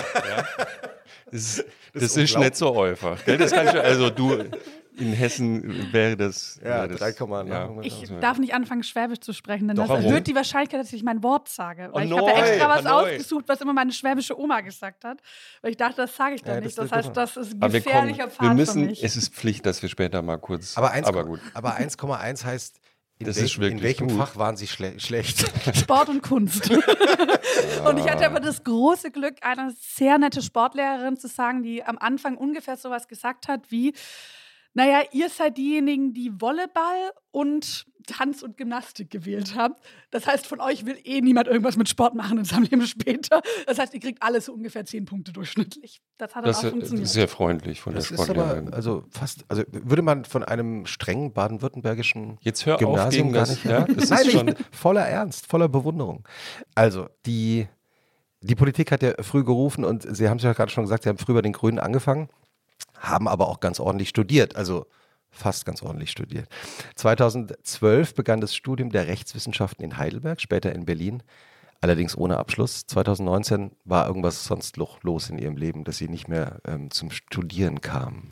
Das 1.31 1.41
ist, 1.41 1.65
das 1.93 2.03
ist 2.03 2.17
ist, 2.17 2.38
nicht 2.38 2.55
so 2.55 2.81
einfach. 2.81 3.24
Gell? 3.25 3.38
Das 3.38 3.51
kannst 3.51 3.74
du, 3.74 3.81
also 3.83 4.09
du, 4.09 4.43
in 4.97 5.12
Hessen 5.12 5.91
wäre 5.91 6.15
das. 6.15 6.57
Ja, 6.63 6.69
wäre 6.69 6.88
das 6.89 7.00
3, 7.00 7.12
Komma- 7.13 7.43
ja. 7.43 7.69
Ich 7.81 8.09
darf 8.21 8.38
nicht 8.38 8.53
anfangen, 8.53 8.81
Schwäbisch 8.83 9.19
zu 9.19 9.33
sprechen, 9.33 9.67
denn 9.67 9.75
Doch, 9.75 9.88
das 9.88 10.05
erhöht 10.05 10.25
die 10.27 10.35
Wahrscheinlichkeit, 10.35 10.79
dass 10.79 10.93
ich 10.93 11.03
mein 11.03 11.21
Wort 11.21 11.50
sage. 11.50 11.89
Weil 11.91 12.05
ich 12.07 12.13
habe 12.17 12.29
ja 12.31 12.38
extra 12.45 12.69
was 12.69 12.85
Hanoi. 12.85 13.01
ausgesucht, 13.15 13.43
was 13.47 13.59
immer 13.59 13.74
meine 13.74 13.91
schwäbische 13.91 14.39
Oma 14.39 14.62
gesagt 14.62 15.03
hat. 15.03 15.19
Weil 15.62 15.71
ich 15.71 15.77
dachte, 15.77 15.97
das 15.97 16.15
sage 16.15 16.35
ich 16.35 16.43
dann 16.43 16.55
Ja, 16.55 16.62
nicht. 16.62 16.77
das- 16.77 16.89
Das, 16.89 16.89
das- 16.89 17.05
heißt, 17.07 17.17
das 17.17 17.47
ist 17.47 17.53
ein 17.55 17.62
aber 17.62 17.74
wir, 17.74 17.81
kommen, 17.81 17.93
gefährlicher 17.93 18.27
Pfad 18.29 18.41
wir 18.41 18.50
für 18.51 18.55
müssen, 18.55 18.85
mich. 18.85 19.03
es 19.03 19.17
ist 19.17 19.33
Pflicht, 19.35 19.65
dass 19.65 19.81
wir 19.81 19.89
später 19.89 20.21
mal 20.21 20.38
kurz. 20.38 20.77
Aber 20.77 20.91
1,1 20.93 21.05
aber 21.07 21.25
gut. 21.25 21.39
aber 21.53 21.75
1,1 21.75 22.45
heißt, 22.45 22.79
in, 23.19 23.25
Das 23.27 23.36
welchem- 23.38 23.45
ist 23.45 23.60
wirklich 23.60 23.72
in 23.77 23.84
welchem 23.84 24.07
gut. 24.10 24.17
Fach 24.17 24.36
waren 24.36 24.57
Sie 24.57 24.67
schle 24.67 25.00
schlecht? 25.00 25.45
Sport 25.77 26.10
und 26.10 26.22
Kunst. 26.22 26.69
und 27.86 27.98
ich 27.98 28.10
hatte 28.10 28.25
aber 28.25 28.39
das 28.39 28.63
große 28.63 29.12
Glück, 29.12 29.36
eine 29.41 29.74
sehr 29.79 30.17
nette 30.17 30.41
Sportlehrerin 30.41 31.17
zu 31.17 31.27
sagen, 31.27 31.63
die 31.63 31.84
am 31.84 31.98
Anfang 31.98 32.36
ungefähr 32.38 32.77
sowas 32.77 33.07
gesagt 33.07 33.48
hat 33.48 33.72
wie, 33.72 33.93
naja, 34.75 35.01
ihr 35.12 35.29
seid 35.29 35.58
diejenigen, 35.58 36.13
die 36.13 36.32
Volleyball 36.39 37.12
und 37.32 37.86
Tanz 38.08 38.44
und 38.44 38.55
Gymnastik 38.55 39.10
gewählt 39.10 39.55
habt. 39.58 39.82
Das 40.12 40.27
heißt, 40.27 40.46
von 40.46 40.62
euch 40.62 40.86
will 40.86 40.96
eh 41.05 41.22
niemand 41.22 41.48
irgendwas 41.48 41.75
mit 41.75 41.89
Sport 41.89 42.13
machen 42.13 42.38
in 42.38 42.46
seinem 42.46 42.63
Leben 42.65 42.86
später. 42.86 43.41
Das 43.65 43.79
heißt, 43.79 43.96
ihr 43.96 44.00
kriegt 44.00 44.22
alles 44.22 44.46
so 44.46 44.53
ungefähr 44.53 44.86
zehn 44.86 45.05
Punkte 45.05 45.34
durchschnittlich. 45.34 46.03
Das 46.20 46.36
hat 46.36 46.46
Das 46.46 46.60
auch 46.60 46.63
ist 46.65 46.70
funktioniert. 46.70 47.08
sehr 47.08 47.27
freundlich 47.27 47.82
von 47.82 47.96
Das 47.96 48.10
der 48.10 48.13
ist 48.20 48.20
aber, 48.29 48.34
Sportlehrerin. 48.36 48.74
also 48.75 49.05
fast, 49.10 49.44
also 49.48 49.63
würde 49.72 50.03
man 50.03 50.24
von 50.24 50.44
einem 50.44 50.86
strengen 50.86 51.34
baden-württembergischen 51.34 52.38
Jetzt 52.41 52.67
hör 52.67 52.75
auf 52.75 52.79
Gymnasium 52.82 53.29
gegen 53.29 53.34
gar 53.34 53.46
das. 53.48 53.50
nicht. 53.55 53.65
Ja, 53.65 53.86
das 53.86 54.10
Nein, 54.12 54.20
ist 54.27 54.32
schon. 54.34 54.48
ich, 54.50 54.55
voller 54.72 55.08
Ernst, 55.08 55.48
voller 55.48 55.67
Bewunderung. 55.67 56.27
Also, 56.75 57.08
die, 57.25 57.67
die 58.41 58.55
Politik 58.55 58.91
hat 58.91 59.01
ja 59.01 59.13
früh 59.24 59.44
gerufen 59.44 59.84
und 59.84 60.03
Sie 60.15 60.29
haben 60.29 60.38
es 60.38 60.44
ja 60.44 60.53
gerade 60.53 60.72
schon 60.72 60.84
gesagt, 60.84 61.03
Sie 61.03 61.10
haben 61.10 61.17
früh 61.17 61.34
bei 61.34 61.41
den 61.41 61.53
Grünen 61.53 61.79
angefangen, 61.79 62.29
haben 63.09 63.27
aber 63.27 63.47
auch 63.47 63.59
ganz 63.59 63.79
ordentlich 63.79 64.09
studiert, 64.09 64.55
also 64.55 64.85
fast 65.31 65.65
ganz 65.65 65.81
ordentlich 65.83 66.12
studiert. 66.12 66.47
2012 66.95 68.15
begann 68.15 68.41
das 68.41 68.55
Studium 68.55 68.89
der 68.91 69.07
Rechtswissenschaften 69.07 69.83
in 69.83 69.97
Heidelberg, 69.97 70.39
später 70.41 70.74
in 70.74 70.85
Berlin, 70.85 71.24
allerdings 71.81 72.17
ohne 72.17 72.38
Abschluss. 72.38 72.85
2019 72.88 73.71
war 73.83 74.07
irgendwas 74.07 74.45
sonst 74.45 74.77
lo- 74.77 74.97
los 75.01 75.29
in 75.29 75.38
Ihrem 75.38 75.57
Leben, 75.57 75.83
dass 75.83 75.97
Sie 75.97 76.07
nicht 76.09 76.27
mehr 76.27 76.59
ähm, 76.65 76.89
zum 76.91 77.12
Studieren 77.12 77.81
kamen. 77.81 78.29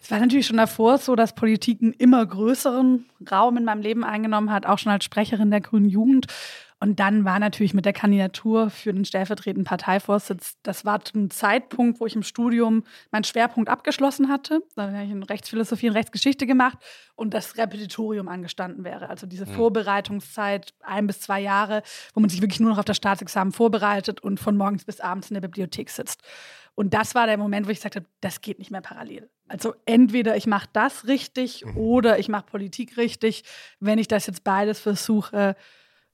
Es 0.00 0.10
war 0.10 0.20
natürlich 0.20 0.46
schon 0.46 0.58
davor 0.58 0.98
so, 0.98 1.16
dass 1.16 1.34
Politik 1.34 1.82
einen 1.82 1.92
immer 1.92 2.24
größeren 2.24 3.06
Raum 3.30 3.56
in 3.56 3.64
meinem 3.64 3.82
Leben 3.82 4.04
eingenommen 4.04 4.52
hat, 4.52 4.64
auch 4.64 4.78
schon 4.78 4.92
als 4.92 5.04
Sprecherin 5.04 5.50
der 5.50 5.60
Grünen 5.60 5.88
Jugend. 5.88 6.26
Und 6.80 7.00
dann 7.00 7.24
war 7.24 7.40
natürlich 7.40 7.74
mit 7.74 7.84
der 7.84 7.92
Kandidatur 7.92 8.70
für 8.70 8.92
den 8.92 9.04
stellvertretenden 9.04 9.64
Parteivorsitz, 9.64 10.56
das 10.62 10.84
war 10.84 11.04
zum 11.04 11.28
Zeitpunkt, 11.28 12.00
wo 12.00 12.06
ich 12.06 12.14
im 12.14 12.22
Studium 12.22 12.84
meinen 13.10 13.24
Schwerpunkt 13.24 13.68
abgeschlossen 13.68 14.28
hatte. 14.28 14.62
Da 14.76 14.92
habe 14.92 15.04
ich 15.04 15.10
in 15.10 15.24
Rechtsphilosophie 15.24 15.88
und 15.88 15.96
Rechtsgeschichte 15.96 16.46
gemacht 16.46 16.78
und 17.16 17.34
das 17.34 17.56
Repetitorium 17.56 18.28
angestanden 18.28 18.84
wäre. 18.84 19.08
Also 19.10 19.26
diese 19.26 19.46
Vorbereitungszeit, 19.46 20.72
ein 20.80 21.08
bis 21.08 21.20
zwei 21.20 21.40
Jahre, 21.40 21.82
wo 22.14 22.20
man 22.20 22.30
sich 22.30 22.40
wirklich 22.40 22.60
nur 22.60 22.70
noch 22.70 22.78
auf 22.78 22.84
das 22.84 22.96
Staatsexamen 22.96 23.52
vorbereitet 23.52 24.20
und 24.20 24.38
von 24.38 24.56
morgens 24.56 24.84
bis 24.84 25.00
abends 25.00 25.30
in 25.30 25.34
der 25.34 25.40
Bibliothek 25.40 25.90
sitzt. 25.90 26.22
Und 26.76 26.94
das 26.94 27.16
war 27.16 27.26
der 27.26 27.38
Moment, 27.38 27.66
wo 27.66 27.70
ich 27.70 27.78
gesagt 27.78 27.96
habe, 27.96 28.06
das 28.20 28.40
geht 28.40 28.60
nicht 28.60 28.70
mehr 28.70 28.82
parallel. 28.82 29.28
Also 29.48 29.74
entweder 29.84 30.36
ich 30.36 30.46
mache 30.46 30.68
das 30.72 31.08
richtig 31.08 31.64
oder 31.74 32.20
ich 32.20 32.28
mache 32.28 32.46
Politik 32.46 32.96
richtig. 32.96 33.42
Wenn 33.80 33.98
ich 33.98 34.06
das 34.06 34.28
jetzt 34.28 34.44
beides 34.44 34.78
versuche, 34.78 35.56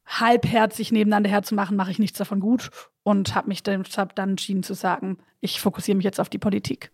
halbherzig 0.06 0.92
nebeneinander 0.92 1.30
herzumachen, 1.30 1.76
mache 1.76 1.90
ich 1.90 1.98
nichts 1.98 2.18
davon 2.18 2.40
gut 2.40 2.70
und 3.02 3.34
habe 3.34 3.48
mich 3.48 3.62
deshalb 3.62 4.14
dann 4.16 4.30
entschieden 4.30 4.62
zu 4.62 4.74
sagen, 4.74 5.18
ich 5.40 5.60
fokussiere 5.60 5.96
mich 5.96 6.04
jetzt 6.04 6.20
auf 6.20 6.28
die 6.28 6.38
Politik. 6.38 6.90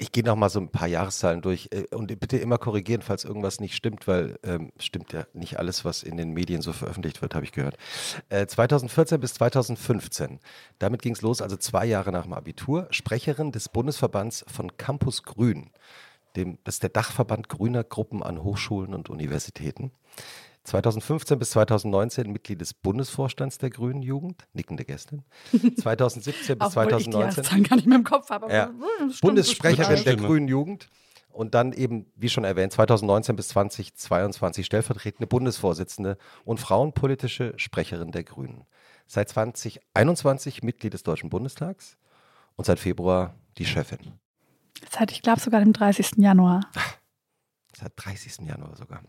Ich 0.00 0.12
gehe 0.12 0.22
noch 0.22 0.36
mal 0.36 0.48
so 0.48 0.60
ein 0.60 0.70
paar 0.70 0.86
Jahreszahlen 0.86 1.42
durch 1.42 1.70
äh, 1.72 1.92
und 1.92 2.06
bitte 2.20 2.36
immer 2.36 2.58
korrigieren, 2.58 3.02
falls 3.02 3.24
irgendwas 3.24 3.58
nicht 3.58 3.74
stimmt, 3.74 4.06
weil 4.06 4.38
ähm, 4.44 4.70
stimmt 4.78 5.12
ja 5.12 5.26
nicht 5.32 5.58
alles, 5.58 5.84
was 5.84 6.04
in 6.04 6.16
den 6.16 6.30
Medien 6.32 6.62
so 6.62 6.72
veröffentlicht 6.72 7.20
wird, 7.20 7.34
habe 7.34 7.44
ich 7.44 7.50
gehört. 7.50 7.76
Äh, 8.28 8.46
2014 8.46 9.18
bis 9.18 9.34
2015, 9.34 10.38
damit 10.78 11.02
ging 11.02 11.14
es 11.14 11.22
los, 11.22 11.42
also 11.42 11.56
zwei 11.56 11.84
Jahre 11.84 12.12
nach 12.12 12.22
dem 12.22 12.32
Abitur, 12.32 12.86
Sprecherin 12.90 13.50
des 13.50 13.68
Bundesverbands 13.68 14.44
von 14.46 14.76
Campus 14.76 15.24
Grün. 15.24 15.70
Dem, 16.36 16.58
das 16.62 16.76
ist 16.76 16.82
der 16.84 16.90
Dachverband 16.90 17.48
grüner 17.48 17.82
Gruppen 17.82 18.22
an 18.22 18.44
Hochschulen 18.44 18.94
und 18.94 19.10
Universitäten. 19.10 19.90
2015 20.68 21.38
bis 21.38 21.50
2019 21.50 22.30
Mitglied 22.30 22.60
des 22.60 22.74
Bundesvorstands 22.74 23.58
der 23.58 23.70
Grünen 23.70 24.02
Jugend, 24.02 24.46
nickende 24.52 24.84
Gästin. 24.84 25.24
2017 25.76 26.58
bis 26.58 26.68
Obwohl 26.68 26.84
ich 26.92 27.04
die 27.06 27.10
2019 27.10 27.12
Jahreszahlen 27.20 27.64
gar 27.64 27.76
nicht 27.76 27.86
mehr 27.88 27.98
im 27.98 28.04
Kopf 28.04 28.30
habe. 28.30 28.46
aber, 28.46 28.54
Ja. 28.54 28.64
äh, 28.64 28.68
stimmt, 28.68 29.10
das 29.10 29.20
Bundessprecherin 29.20 30.04
der. 30.04 30.16
Grünen 30.16 30.48
Jugend 30.48 30.88
und 31.30 31.54
dann 31.54 31.72
eben, 31.72 32.06
wie 32.16 32.28
schon 32.28 32.44
erwähnt, 32.44 32.72
2019 32.72 33.36
bis 33.36 33.48
2022 33.48 34.66
stellvertretende 34.66 35.26
Bundesvorsitzende 35.26 36.18
und 36.44 36.60
frauenpolitische 36.60 37.54
Sprecherin 37.56 38.12
der 38.12 38.24
Grünen. 38.24 38.64
Seit 39.06 39.28
2021 39.30 40.62
Mitglied 40.62 40.92
des 40.92 41.02
Deutschen 41.02 41.30
Bundestags 41.30 41.96
und 42.56 42.64
seit 42.66 42.78
Februar 42.78 43.34
die 43.56 43.64
Chefin. 43.64 44.18
Seit, 44.90 45.12
ich 45.12 45.22
glaube, 45.22 45.40
sogar 45.40 45.60
dem 45.60 45.72
30. 45.72 46.18
Januar. 46.18 46.60
Seit 47.76 47.92
30. 47.96 48.46
Januar 48.46 48.76
sogar. 48.76 49.00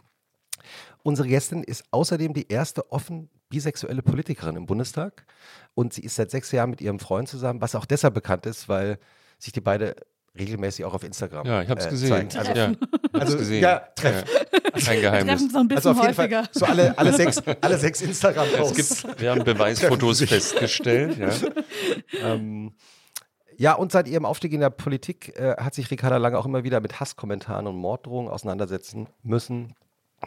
Unsere 1.04 1.28
Gästin 1.28 1.64
ist 1.64 1.84
außerdem 1.92 2.34
die 2.34 2.48
erste 2.50 2.92
offen 2.92 3.30
bisexuelle 3.50 4.02
Politikerin 4.04 4.56
im 4.56 4.66
Bundestag 4.66 5.26
und 5.74 5.94
sie 5.94 6.02
ist 6.04 6.16
seit 6.16 6.30
sechs 6.32 6.52
Jahren 6.52 6.70
mit 6.70 6.82
ihrem 6.82 7.00
Freund 7.00 7.28
zusammen, 7.28 7.62
was 7.62 7.74
auch 7.76 7.86
deshalb 7.86 8.14
bekannt 8.14 8.46
ist, 8.46 8.70
weil 8.70 9.00
sich 9.40 9.52
die 9.54 9.62
beide 9.62 9.96
regelmäßig 10.38 10.86
auch 10.86 10.94
auf 10.94 11.04
Instagram 11.04 11.46
Ja, 11.48 11.62
ich 11.64 11.70
habe 11.70 11.80
es 11.80 11.88
äh, 11.88 11.90
gesehen. 11.90 12.30
zeigen. 12.30 12.48
Also, 12.48 12.52
ja, 12.60 12.72
also 13.20 13.38
gesehen. 13.38 13.64
ja, 13.64 13.80
Treff. 13.96 14.24
Ja. 14.54 14.92
Ein 14.92 15.02
Geheimnis. 15.02 15.26
Treffen 15.40 15.50
so 15.50 15.58
ein 15.60 15.68
bisschen 15.68 15.78
Also 15.78 15.90
auf 15.90 15.96
jeden 16.08 16.18
häufiger. 16.18 16.44
Fall 16.44 16.50
so 16.54 16.66
alle, 16.66 16.98
alle 16.98 17.14
sechs, 17.14 17.42
alle 17.62 17.78
sechs 17.80 18.02
Es 18.02 18.08
Instagram-Posts. 18.08 19.02
gibt, 19.04 19.22
wir 19.22 19.32
haben 19.32 19.44
Beweisfotos 19.44 20.22
festgestellt. 20.22 21.18
Ja. 21.18 21.32
Ähm, 22.22 22.74
ja, 23.58 23.74
und 23.74 23.92
seit 23.92 24.08
ihrem 24.08 24.26
Aufstieg 24.26 24.54
in 24.54 24.62
der 24.62 24.70
Politik 24.70 25.36
äh, 25.38 25.56
hat 25.58 25.74
sich 25.74 25.90
Ricarda 25.92 26.18
Lange 26.18 26.38
auch 26.38 26.46
immer 26.46 26.64
wieder 26.64 26.80
mit 26.80 27.00
Hasskommentaren 27.00 27.68
und 27.68 27.76
Morddrohungen 27.76 28.32
auseinandersetzen 28.32 29.08
müssen. 29.24 29.74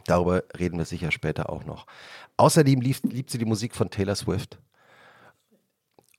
Darüber 0.06 0.42
reden 0.58 0.78
wir 0.78 0.84
sicher 0.84 1.10
später 1.10 1.50
auch 1.50 1.64
noch. 1.64 1.86
Außerdem 2.36 2.80
liebt, 2.80 3.04
liebt 3.04 3.30
sie 3.30 3.38
die 3.38 3.44
Musik 3.44 3.74
von 3.74 3.90
Taylor 3.90 4.14
Swift 4.14 4.58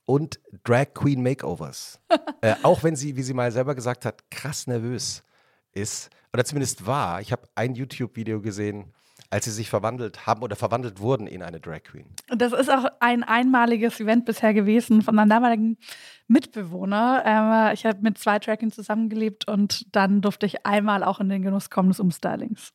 und 0.05 0.39
Drag 0.63 0.93
Queen 0.93 1.21
Makeovers. 1.23 1.99
äh, 2.41 2.55
auch 2.63 2.83
wenn 2.83 2.95
sie, 2.95 3.15
wie 3.15 3.23
sie 3.23 3.33
mal 3.33 3.51
selber 3.51 3.75
gesagt 3.75 4.05
hat, 4.05 4.29
krass 4.29 4.67
nervös 4.67 5.23
ist, 5.71 6.09
oder 6.33 6.45
zumindest 6.45 6.85
war. 6.85 7.21
Ich 7.21 7.31
habe 7.31 7.43
ein 7.55 7.75
YouTube-Video 7.75 8.41
gesehen, 8.41 8.93
als 9.29 9.45
sie 9.45 9.51
sich 9.51 9.69
verwandelt 9.69 10.25
haben 10.27 10.41
oder 10.43 10.55
verwandelt 10.55 10.99
wurden 10.99 11.27
in 11.27 11.41
eine 11.41 11.59
Drag 11.59 11.83
Queen. 11.83 12.05
Und 12.29 12.41
das 12.41 12.53
ist 12.53 12.69
auch 12.69 12.85
ein 12.99 13.23
einmaliges 13.23 13.99
Event 13.99 14.25
bisher 14.25 14.53
gewesen 14.53 15.01
von 15.01 15.15
meinem 15.15 15.29
damaligen 15.29 15.77
Mitbewohner. 16.27 17.71
Ich 17.73 17.85
habe 17.85 17.99
mit 18.01 18.17
zwei 18.17 18.39
Tracking 18.39 18.71
zusammengelebt 18.71 19.47
und 19.47 19.95
dann 19.95 20.21
durfte 20.21 20.45
ich 20.45 20.65
einmal 20.65 21.03
auch 21.03 21.19
in 21.19 21.29
den 21.29 21.41
Genuss 21.41 21.69
kommen 21.69 21.89
des 21.89 21.99
Umstylings. 21.99 22.73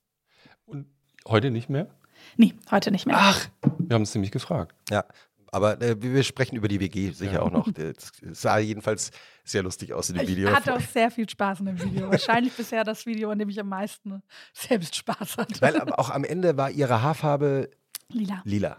Heute 1.28 1.50
nicht 1.50 1.68
mehr? 1.68 1.88
Nee, 2.36 2.54
heute 2.70 2.90
nicht 2.90 3.06
mehr. 3.06 3.16
Ach, 3.18 3.48
wir 3.78 3.94
haben 3.94 4.02
es 4.02 4.14
nämlich 4.14 4.30
gefragt. 4.32 4.74
Ja, 4.90 5.04
aber 5.50 5.80
äh, 5.80 5.96
wir 6.00 6.22
sprechen 6.24 6.56
über 6.56 6.68
die 6.68 6.80
WG 6.80 7.10
sicher 7.12 7.42
auch 7.42 7.50
noch. 7.50 7.68
Das 7.72 8.12
sah 8.32 8.58
jedenfalls 8.58 9.10
sehr 9.44 9.62
lustig 9.62 9.92
aus 9.94 10.10
in 10.10 10.16
dem 10.16 10.24
ich 10.24 10.30
Video. 10.30 10.50
hatte 10.50 10.74
auch 10.74 10.80
sehr 10.80 11.10
viel 11.10 11.28
Spaß 11.28 11.60
in 11.60 11.66
dem 11.66 11.82
Video. 11.82 12.10
Wahrscheinlich 12.10 12.52
bisher 12.54 12.84
das 12.84 13.06
Video, 13.06 13.30
in 13.30 13.38
dem 13.38 13.48
ich 13.48 13.58
am 13.60 13.68
meisten 13.68 14.22
selbst 14.52 14.96
Spaß 14.96 15.36
hatte. 15.38 15.60
Weil 15.60 15.80
aber 15.80 15.98
auch 15.98 16.10
am 16.10 16.24
Ende 16.24 16.56
war 16.56 16.70
ihre 16.70 17.02
Haarfarbe 17.02 17.70
Lila. 18.10 18.42
lila. 18.44 18.76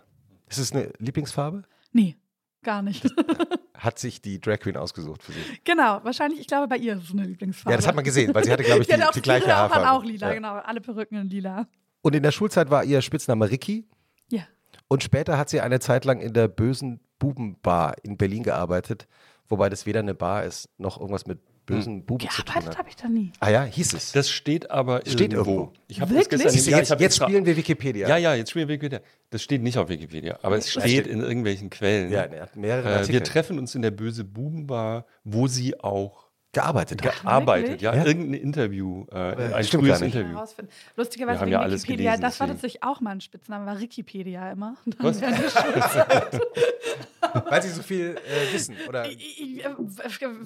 Ist 0.48 0.58
es 0.60 0.72
eine 0.72 0.92
Lieblingsfarbe? 1.00 1.64
Nee, 1.92 2.18
gar 2.64 2.82
nicht. 2.82 3.04
Hat 3.76 3.98
sich 4.00 4.22
die 4.22 4.40
Drag 4.42 4.60
Queen 4.60 4.76
ausgesucht 4.78 5.24
für 5.24 5.32
sie. 5.32 5.40
genau, 5.64 6.02
wahrscheinlich, 6.04 6.40
ich 6.40 6.48
glaube, 6.48 6.68
bei 6.68 6.78
ihr 6.78 6.96
ist 6.98 7.04
es 7.06 7.12
eine 7.12 7.24
Lieblingsfarbe. 7.24 7.72
Ja, 7.72 7.78
das 7.78 7.88
hat 7.88 7.96
man 7.96 8.04
gesehen, 8.04 8.34
weil 8.36 8.44
sie 8.44 8.52
hatte, 8.52 8.64
glaube 8.64 8.82
ich, 8.82 8.88
Die 8.90 8.94
die, 8.96 9.02
die 9.16 9.22
gleiche 9.22 9.48
Haare 9.48 9.70
Haarfarbe. 9.74 9.86
waren 9.86 9.96
auch 9.98 10.04
lila, 10.04 10.28
Ja. 10.28 10.34
genau. 10.34 10.54
Alle 10.56 10.82
Perücken 10.82 11.16
in 11.18 11.30
lila. 11.30 11.68
Und 12.02 12.16
in 12.16 12.24
der 12.24 12.32
Schulzeit 12.32 12.70
war 12.70 12.84
ihr 12.84 13.02
Spitzname 13.02 13.50
Ricky. 13.52 13.86
Ja. 14.30 14.44
Und 14.88 15.04
später 15.04 15.38
hat 15.38 15.50
sie 15.50 15.62
eine 15.62 15.80
Zeit 15.80 16.06
lang 16.06 16.20
in 16.22 16.34
der 16.34 16.48
bösen 16.48 17.00
Bubenbar 17.20 17.96
in 18.04 18.18
Berlin 18.18 18.44
gearbeitet, 18.44 19.08
wobei 19.50 19.70
das 19.70 19.86
weder 19.86 20.00
eine 20.00 20.16
Bar 20.16 20.46
ist, 20.46 20.70
noch 20.78 20.98
irgendwas 21.00 21.26
mit 21.28 21.40
bösen 21.66 22.04
Buben 22.06 22.28
zu 22.30 22.38
tun 22.42 22.46
Gearbeitet 22.46 22.70
hat. 22.70 22.78
habe 22.80 22.90
ich 22.90 22.96
da 22.96 23.08
nie. 23.10 23.32
Ah 23.40 23.50
ja, 23.50 23.64
hieß 23.64 23.94
es. 23.94 24.12
Das 24.14 24.32
steht 24.32 24.72
aber 24.72 25.02
Steht 25.06 25.34
irgendwo. 25.34 25.52
irgendwo. 25.52 25.74
Ich 25.88 26.02
habe 26.02 26.10
Wirklich? 26.12 26.28
das 26.30 26.30
gestern 26.40 26.52
Siehst 26.52 26.68
du, 26.68 26.72
ja, 26.72 26.78
jetzt, 26.78 26.88
ich 26.88 26.92
hab 26.92 27.00
jetzt 27.02 27.12
extra- 27.14 27.26
spielen 27.28 27.46
wir 27.46 27.58
Wikipedia. 27.58 28.08
Ja, 28.08 28.18
ja, 28.18 28.34
jetzt 28.34 28.50
spielen 28.50 28.68
wir 28.70 28.74
Wikipedia. 28.76 29.02
Das 29.30 29.44
steht 29.44 29.62
nicht 29.62 29.78
auf 29.78 29.90
Wikipedia, 29.90 30.40
aber 30.42 30.58
es 30.58 30.72
steht 30.72 30.84
steht- 30.84 31.08
in 31.08 31.20
irgendwelchen 31.22 31.70
Quellen. 31.70 32.12
Ja, 32.12 32.22
er 32.24 32.42
hat 32.44 32.56
mehrere 32.56 32.90
äh, 32.90 32.94
Artikel 32.96 33.14
wir 33.16 33.24
treffen 33.24 33.60
uns 33.60 33.76
in 33.76 33.82
der 33.84 33.92
Böse 33.92 34.24
Bubenbar, 34.24 35.06
wo 35.24 35.46
sie 35.48 35.80
auch 35.80 36.29
gearbeitet. 36.52 37.04
hat. 37.06 37.22
gearbeitet. 37.22 37.82
Ja, 37.82 37.94
Ja. 37.94 38.06
irgendein 38.06 38.42
Interview, 38.42 39.06
äh, 39.12 39.54
ein 39.54 39.64
stimmt 39.64 39.86
frühes. 39.86 40.02
Interview. 40.02 40.34
herausfinden. 40.34 40.72
Lustigerweise 40.96 41.42
wegen 41.42 41.52
ja 41.52 41.62
alles 41.62 41.84
Wikipedia, 41.84 42.12
gelesen, 42.12 42.22
das 42.24 42.40
war 42.40 42.48
tatsächlich 42.48 42.84
auch 42.84 43.02
mein 43.02 43.22
Spitzname, 43.22 43.66
war 43.66 43.80
Wikipedia 43.80 44.52
immer. 44.52 44.76
Was? 45.00 45.22
Weil 47.50 47.62
sie 47.62 47.70
so 47.70 47.84
viel 47.84 48.16
äh, 48.18 48.54
wissen. 48.54 48.76
Oder? 48.88 49.08
Ich, 49.10 49.40
ich, 49.42 49.66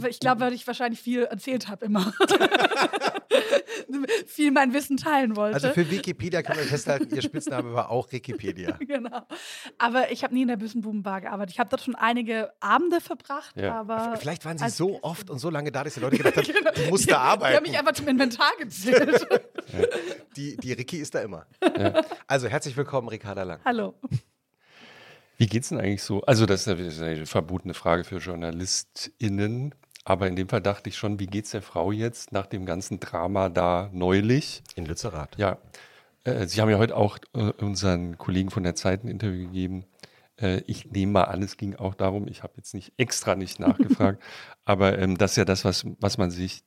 ich 0.10 0.19
glaube, 0.19 0.41
weil 0.41 0.53
ich 0.53 0.65
wahrscheinlich 0.67 1.01
viel 1.01 1.24
erzählt 1.24 1.69
habe 1.69 1.86
immer. 1.86 2.13
viel 4.27 4.51
mein 4.51 4.74
Wissen 4.74 4.98
teilen 4.98 5.36
wollte. 5.36 5.56
Also 5.56 5.70
für 5.72 5.89
Wikipedia 5.89 6.42
kann 6.42 6.56
man 6.58 6.65
festhalten, 6.65 7.13
ihr 7.15 7.22
Spitzname 7.22 7.74
war 7.74 7.89
auch 7.89 8.12
Wikipedia. 8.12 8.72
genau. 8.88 9.22
Aber 9.77 10.12
ich 10.12 10.24
habe 10.24 10.34
nie 10.34 10.44
in 10.44 10.48
der 10.48 10.58
Büssenbubenbar 10.58 11.22
gearbeitet. 11.22 11.53
Ich 11.53 11.60
habe 11.60 11.70
dort 11.70 11.82
schon 11.82 11.96
einige 11.96 12.51
Abende 12.60 13.01
verbracht, 13.01 13.56
Ja. 13.56 13.80
aber. 13.80 14.18
Vielleicht 14.18 14.46
waren 14.46 14.58
sie 14.58 14.70
so 14.70 15.01
oft 15.03 15.30
und 15.30 15.39
so 15.39 15.50
lange 15.50 15.72
da, 15.72 15.84
dass 15.84 15.94
die 15.96 16.00
Leute 16.00 16.18
gedacht 16.18 16.38
haben, 16.38 16.46
Genau. 16.53 16.72
die 16.72 16.89
muss 16.89 17.06
da 17.06 17.08
Die 17.08 17.13
haben 17.13 17.30
arbeiten. 17.44 17.63
mich 17.63 17.77
einfach 17.77 17.94
zum 17.94 18.08
Inventar 18.08 18.51
gezählt. 18.60 19.27
Die, 20.36 20.58
die 20.58 20.74
Ricky 20.74 20.98
ist 20.98 21.15
da 21.15 21.22
immer. 21.22 21.46
Also 22.27 22.48
herzlich 22.48 22.75
willkommen, 22.77 23.08
Ricarda 23.08 23.44
Lang. 23.44 23.60
Hallo. 23.65 23.94
Wie 25.38 25.48
geht's 25.48 25.70
denn 25.70 25.80
eigentlich 25.80 26.03
so? 26.03 26.22
Also, 26.22 26.46
das 26.46 26.68
ist 26.68 27.01
eine 27.01 27.25
verbotene 27.25 27.74
Frage 27.74 28.03
für 28.03 28.18
JournalistInnen. 28.18 29.74
Aber 30.05 30.27
in 30.27 30.36
dem 30.36 30.50
Fall 30.50 30.62
dachte 30.62 30.89
ich 30.89 30.98
schon, 30.98 31.19
wie 31.19 31.27
geht's 31.27 31.51
der 31.51 31.62
Frau 31.62 31.91
jetzt 31.91 32.31
nach 32.31 32.45
dem 32.45 32.65
ganzen 32.65 33.00
Drama 33.00 33.50
da 33.50 33.89
neulich? 33.93 34.62
In 34.75 34.86
Lützerath. 34.86 35.38
Ja, 35.38 35.57
äh, 36.24 36.45
Sie 36.48 36.62
haben 36.62 36.69
ja 36.69 36.77
heute 36.77 36.95
auch 36.98 37.17
äh, 37.33 37.51
unseren 37.63 38.17
Kollegen 38.17 38.50
von 38.50 38.63
der 38.63 38.75
Zeit 38.75 39.03
ein 39.03 39.07
Interview 39.07 39.48
gegeben. 39.48 39.86
Äh, 40.38 40.62
ich 40.67 40.91
nehme 40.91 41.13
mal 41.13 41.24
an, 41.24 41.41
es 41.41 41.57
ging 41.57 41.75
auch 41.75 41.95
darum, 41.95 42.27
ich 42.27 42.43
habe 42.43 42.53
jetzt 42.57 42.74
nicht 42.74 42.93
extra 42.98 43.36
nicht 43.36 43.60
nachgefragt, 43.60 44.22
aber 44.65 44.98
ähm, 45.00 45.17
das 45.17 45.31
ist 45.31 45.38
ja 45.38 45.45
das, 45.45 45.63
was, 45.63 45.86
was 46.00 46.17
man 46.17 46.31
sich 46.31 46.63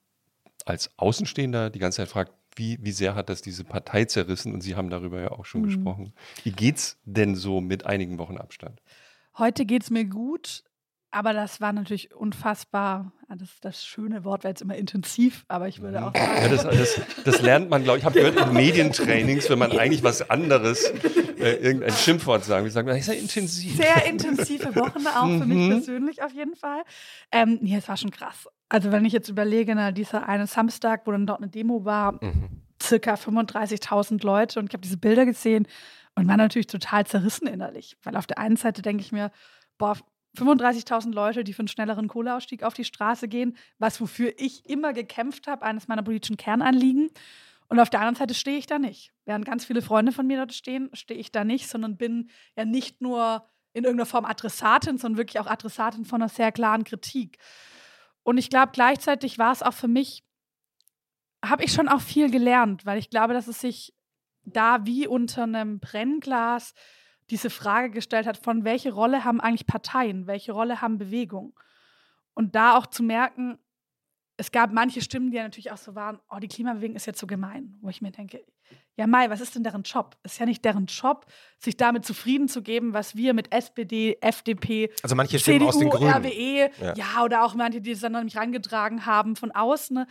als 0.64 0.90
Außenstehender 0.96 1.70
die 1.70 1.78
ganze 1.78 1.96
Zeit 1.98 2.08
fragt, 2.08 2.32
wie, 2.56 2.78
wie 2.80 2.92
sehr 2.92 3.14
hat 3.14 3.28
das 3.28 3.42
diese 3.42 3.64
Partei 3.64 4.06
zerrissen? 4.06 4.52
Und 4.54 4.62
Sie 4.62 4.76
haben 4.76 4.88
darüber 4.88 5.20
ja 5.20 5.30
auch 5.30 5.44
schon 5.44 5.62
gesprochen. 5.62 6.14
Wie 6.42 6.52
geht's 6.52 6.98
denn 7.04 7.34
so 7.34 7.60
mit 7.60 7.84
einigen 7.84 8.18
Wochen 8.18 8.38
Abstand? 8.38 8.80
Heute 9.36 9.66
geht 9.66 9.82
es 9.82 9.90
mir 9.90 10.06
gut, 10.06 10.64
aber 11.10 11.32
das 11.32 11.60
war 11.60 11.72
natürlich 11.72 12.14
unfassbar. 12.14 13.12
ja, 13.28 13.36
Das, 13.36 13.48
das 13.60 13.84
schöne 13.86 14.24
Wort 14.24 14.44
wäre 14.44 14.50
jetzt 14.52 14.62
immer 14.62 14.76
intensiv, 14.76 15.44
aber 15.48 15.68
ich 15.68 15.80
würde 15.80 16.04
auch 16.04 16.12
sagen. 16.14 16.42
Ja, 16.42 16.48
das, 16.48 16.62
das, 16.64 17.00
das 17.24 17.42
lernt 17.42 17.70
man, 17.70 17.84
glaube 17.84 17.98
ich, 17.98 18.02
ich 18.02 18.06
habe 18.06 18.18
gehört 18.20 18.48
in 18.48 18.54
Medientrainings, 18.54 19.48
wenn 19.50 19.58
man 19.58 19.72
eigentlich 19.72 20.02
was 20.02 20.28
anderes, 20.28 20.84
äh, 21.38 21.54
irgendein 21.56 21.92
Schimpfwort 21.92 22.44
sagen 22.44 22.64
will, 22.64 22.70
sagen 22.70 22.86
wir, 22.86 22.94
das 22.94 23.08
ist 23.08 23.14
ja 23.14 23.20
intensiv. 23.20 23.76
sehr 23.76 24.06
intensive 24.06 24.74
Wochen 24.76 25.06
auch 25.06 25.26
für 25.40 25.46
mich 25.46 25.68
persönlich 25.70 26.22
auf 26.22 26.32
jeden 26.32 26.54
Fall. 26.56 26.82
Ähm, 27.32 27.58
nee, 27.62 27.76
es 27.76 27.88
war 27.88 27.96
schon 27.96 28.10
krass. 28.10 28.48
Also 28.68 28.92
wenn 28.92 29.04
ich 29.04 29.12
jetzt 29.12 29.28
überlege, 29.28 29.74
na, 29.74 29.92
dieser 29.92 30.28
eine 30.28 30.46
Samstag, 30.46 31.02
wo 31.06 31.12
dann 31.12 31.26
dort 31.26 31.40
eine 31.40 31.48
Demo 31.50 31.84
war, 31.84 32.12
Mhm. 32.22 32.62
circa 32.82 33.14
35.000 33.14 34.24
Leute 34.24 34.58
und 34.60 34.66
ich 34.68 34.72
habe 34.74 34.82
diese 34.82 34.96
Bilder 34.98 35.24
gesehen 35.24 35.66
und 36.14 36.28
war 36.28 36.36
natürlich 36.36 36.66
total 36.66 37.06
zerrissen 37.06 37.46
innerlich. 37.46 37.96
Weil 38.02 38.16
auf 38.16 38.26
der 38.26 38.38
einen 38.38 38.56
Seite 38.56 38.82
denke 38.82 39.02
ich 39.02 39.12
mir, 39.12 39.30
boah, 39.78 39.96
35.000 40.36 41.12
Leute, 41.12 41.44
die 41.44 41.52
für 41.52 41.60
einen 41.60 41.68
schnelleren 41.68 42.08
Kohleausstieg 42.08 42.62
auf 42.62 42.74
die 42.74 42.84
Straße 42.84 43.28
gehen, 43.28 43.56
was 43.78 44.00
wofür 44.00 44.32
ich 44.38 44.68
immer 44.68 44.92
gekämpft 44.92 45.46
habe, 45.46 45.64
eines 45.64 45.88
meiner 45.88 46.02
politischen 46.02 46.36
Kernanliegen. 46.36 47.10
Und 47.68 47.80
auf 47.80 47.90
der 47.90 48.00
anderen 48.00 48.16
Seite 48.16 48.34
stehe 48.34 48.58
ich 48.58 48.66
da 48.66 48.78
nicht. 48.78 49.12
Während 49.24 49.44
ganz 49.44 49.64
viele 49.64 49.82
Freunde 49.82 50.12
von 50.12 50.26
mir 50.26 50.36
dort 50.38 50.54
stehen, 50.54 50.90
stehe 50.92 51.18
ich 51.18 51.32
da 51.32 51.44
nicht, 51.44 51.68
sondern 51.68 51.96
bin 51.96 52.30
ja 52.56 52.64
nicht 52.64 53.00
nur 53.00 53.48
in 53.72 53.84
irgendeiner 53.84 54.06
Form 54.06 54.24
Adressatin, 54.24 54.98
sondern 54.98 55.18
wirklich 55.18 55.40
auch 55.40 55.46
Adressatin 55.46 56.04
von 56.04 56.22
einer 56.22 56.28
sehr 56.28 56.52
klaren 56.52 56.84
Kritik. 56.84 57.38
Und 58.22 58.38
ich 58.38 58.50
glaube, 58.50 58.72
gleichzeitig 58.72 59.38
war 59.38 59.52
es 59.52 59.62
auch 59.62 59.74
für 59.74 59.88
mich, 59.88 60.24
habe 61.44 61.64
ich 61.64 61.72
schon 61.72 61.88
auch 61.88 62.00
viel 62.00 62.30
gelernt, 62.30 62.86
weil 62.86 62.98
ich 62.98 63.10
glaube, 63.10 63.34
dass 63.34 63.48
es 63.48 63.60
sich 63.60 63.94
da 64.44 64.86
wie 64.86 65.06
unter 65.06 65.42
einem 65.42 65.80
Brennglas 65.80 66.72
diese 67.30 67.50
Frage 67.50 67.90
gestellt 67.90 68.26
hat, 68.26 68.36
von 68.36 68.64
welche 68.64 68.92
Rolle 68.92 69.24
haben 69.24 69.40
eigentlich 69.40 69.66
Parteien, 69.66 70.26
welche 70.26 70.52
Rolle 70.52 70.80
haben 70.80 70.98
Bewegungen. 70.98 71.52
Und 72.34 72.54
da 72.54 72.76
auch 72.76 72.86
zu 72.86 73.02
merken, 73.02 73.58
es 74.36 74.52
gab 74.52 74.72
manche 74.72 75.00
Stimmen, 75.00 75.30
die 75.30 75.38
ja 75.38 75.42
natürlich 75.44 75.72
auch 75.72 75.78
so 75.78 75.94
waren, 75.94 76.20
oh, 76.30 76.38
die 76.38 76.48
Klimabewegung 76.48 76.94
ist 76.96 77.06
jetzt 77.06 77.18
so 77.18 77.26
gemein, 77.26 77.74
wo 77.80 77.88
ich 77.88 78.02
mir 78.02 78.10
denke, 78.10 78.44
ja 78.96 79.06
Mai, 79.06 79.30
was 79.30 79.40
ist 79.40 79.54
denn 79.54 79.62
deren 79.62 79.82
Job? 79.82 80.16
Ist 80.22 80.38
ja 80.38 80.46
nicht 80.46 80.64
deren 80.64 80.86
Job, 80.86 81.26
sich 81.58 81.76
damit 81.76 82.04
zufrieden 82.04 82.48
zu 82.48 82.62
geben, 82.62 82.92
was 82.92 83.16
wir 83.16 83.32
mit 83.32 83.52
SPD, 83.52 84.18
FDP, 84.20 84.90
Also 85.02 85.14
manche 85.16 85.38
Stimmen 85.38 85.60
CDU, 85.60 85.68
aus 85.68 85.78
den 85.78 85.90
Grünen. 85.90 86.12
RWE, 86.12 86.70
Ja. 86.80 86.94
ja. 86.94 87.24
oder 87.24 87.44
auch 87.44 87.54
manche, 87.54 87.80
die 87.80 87.92
es 87.92 88.00
dann 88.00 88.24
nicht 88.24 88.36
rangetragen 88.36 89.06
haben 89.06 89.36
von 89.36 89.52
außen, 89.52 89.94
ne, 89.94 90.06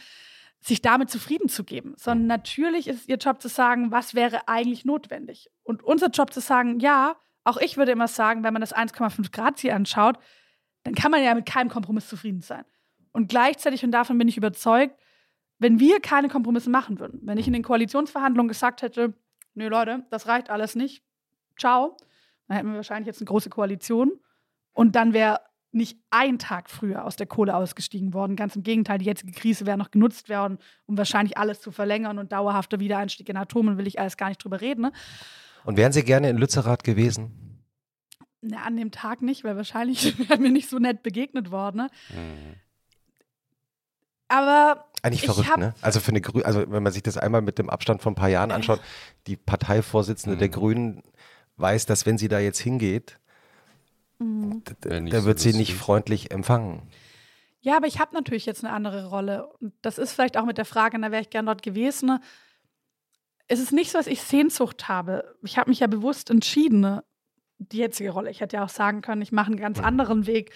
sich 0.59 0.81
damit 0.81 1.11
zufrieden 1.11 1.47
zu 1.47 1.63
geben. 1.63 1.93
Sondern 1.97 2.27
natürlich 2.27 2.87
ist 2.87 3.01
es 3.01 3.07
ihr 3.07 3.17
Job 3.17 3.41
zu 3.41 3.47
sagen, 3.49 3.91
was 3.91 4.15
wäre 4.15 4.47
eigentlich 4.47 4.85
notwendig. 4.85 5.51
Und 5.65 5.83
unser 5.83 6.07
Job 6.07 6.31
zu 6.31 6.39
sagen, 6.39 6.79
ja, 6.79 7.17
auch 7.43 7.57
ich 7.57 7.75
würde 7.75 7.91
immer 7.91 8.07
sagen, 8.07 8.43
wenn 8.43 8.53
man 8.53 8.61
das 8.61 8.73
1,5 8.73 9.31
Grad 9.31 9.57
Ziel 9.57 9.71
anschaut, 9.71 10.17
dann 10.83 10.95
kann 10.95 11.11
man 11.11 11.21
ja 11.21 11.33
mit 11.33 11.45
keinem 11.45 11.69
Kompromiss 11.69 12.07
zufrieden 12.07 12.41
sein. 12.41 12.63
Und 13.11 13.27
gleichzeitig, 13.27 13.83
und 13.83 13.91
davon 13.91 14.17
bin 14.17 14.27
ich 14.27 14.37
überzeugt, 14.37 14.95
wenn 15.57 15.79
wir 15.79 15.99
keine 15.99 16.29
Kompromisse 16.29 16.69
machen 16.69 16.99
würden, 16.99 17.19
wenn 17.23 17.37
ich 17.37 17.47
in 17.47 17.53
den 17.53 17.63
Koalitionsverhandlungen 17.63 18.47
gesagt 18.47 18.81
hätte, 18.81 19.13
nee 19.53 19.67
Leute, 19.67 20.05
das 20.11 20.27
reicht 20.27 20.49
alles 20.49 20.75
nicht, 20.75 21.03
ciao, 21.57 21.97
dann 22.47 22.57
hätten 22.57 22.69
wir 22.69 22.75
wahrscheinlich 22.75 23.07
jetzt 23.07 23.21
eine 23.21 23.27
große 23.27 23.49
Koalition 23.49 24.11
und 24.73 24.95
dann 24.95 25.13
wäre 25.13 25.39
nicht 25.71 25.99
ein 26.09 26.39
Tag 26.39 26.69
früher 26.69 27.03
aus 27.03 27.15
der 27.15 27.27
Kohle 27.27 27.55
ausgestiegen 27.55 28.13
worden. 28.13 28.35
Ganz 28.35 28.55
im 28.55 28.63
Gegenteil, 28.63 28.97
die 28.97 29.05
jetzige 29.05 29.33
Krise 29.33 29.65
wäre 29.65 29.77
noch 29.77 29.91
genutzt 29.91 30.29
worden, 30.29 30.57
um 30.85 30.97
wahrscheinlich 30.97 31.37
alles 31.37 31.59
zu 31.59 31.71
verlängern 31.71 32.17
und 32.17 32.31
dauerhafter 32.31 32.79
Wiedereinstieg 32.79 33.27
in 33.27 33.35
Atomen, 33.35 33.77
will 33.77 33.87
ich 33.87 33.99
alles 33.99 34.15
gar 34.15 34.29
nicht 34.29 34.43
drüber 34.43 34.61
reden. 34.61 34.83
Ne? 34.83 34.91
Und 35.65 35.77
wären 35.77 35.91
Sie 35.91 36.03
gerne 36.03 36.29
in 36.29 36.37
Lützerath 36.37 36.83
gewesen? 36.83 37.61
Na, 38.41 38.63
an 38.63 38.77
dem 38.77 38.91
Tag 38.91 39.21
nicht, 39.21 39.43
weil 39.43 39.55
wahrscheinlich 39.57 40.17
wären 40.29 40.43
wir 40.43 40.51
nicht 40.51 40.69
so 40.69 40.77
nett 40.79 41.01
begegnet 41.03 41.51
worden. 41.51 41.77
Ne? 41.77 41.89
Aber 44.27 44.85
Eigentlich 45.01 45.21
Ich 45.23 45.25
verrückt, 45.29 45.49
hab- 45.49 45.59
ne? 45.59 45.73
Also 45.81 45.99
für 45.99 46.09
eine 46.09 46.21
Grü 46.21 46.41
also 46.41 46.69
wenn 46.71 46.81
man 46.83 46.91
sich 46.91 47.03
das 47.03 47.17
einmal 47.17 47.41
mit 47.41 47.59
dem 47.59 47.69
Abstand 47.69 48.01
von 48.01 48.13
ein 48.13 48.15
paar 48.15 48.29
Jahren 48.29 48.51
anschaut, 48.51 48.81
die 49.27 49.35
Parteivorsitzende 49.37 50.37
der 50.37 50.49
Grünen 50.49 51.03
weiß, 51.57 51.85
dass 51.85 52.05
wenn 52.05 52.17
sie 52.17 52.27
da 52.27 52.39
jetzt 52.39 52.59
hingeht, 52.59 53.19
Mhm. 54.17 54.63
da 54.81 55.19
so 55.19 55.25
wird 55.25 55.39
sie 55.39 55.51
nicht 55.51 55.73
freundlich 55.73 56.31
empfangen. 56.31 56.83
Ja, 57.59 57.75
aber 57.75 57.85
ich 57.87 57.99
habe 57.99 58.13
natürlich 58.15 58.45
jetzt 58.45 58.63
eine 58.63 58.71
andere 58.73 59.09
Rolle. 59.09 59.47
Und 59.59 59.73
das 59.81 59.97
ist 59.97 60.13
vielleicht 60.13 60.37
auch 60.37 60.45
mit 60.45 60.57
der 60.57 60.63
Frage, 60.63 60.97
da 61.01 61.11
wäre 61.11 61.21
ich 61.21 61.29
gern 61.29 61.45
dort 61.47 61.61
gewesen. 61.63 62.19
Es 63.47 63.59
ist 63.59 63.71
nicht 63.71 63.91
so, 63.91 63.97
dass 63.97 64.07
ich 64.07 64.21
Sehnsucht 64.21 64.87
habe. 64.87 65.35
Ich 65.43 65.57
habe 65.57 65.69
mich 65.69 65.79
ja 65.79 65.87
bewusst 65.87 66.29
entschieden, 66.29 66.79
ne, 66.79 67.03
die 67.57 67.77
jetzige 67.77 68.09
Rolle. 68.09 68.29
Ich 68.31 68.41
hätte 68.41 68.57
ja 68.57 68.65
auch 68.65 68.69
sagen 68.69 69.01
können, 69.01 69.21
ich 69.21 69.31
mache 69.31 69.47
einen 69.47 69.57
ganz 69.59 69.79
anderen 69.79 70.25
Weg. 70.27 70.51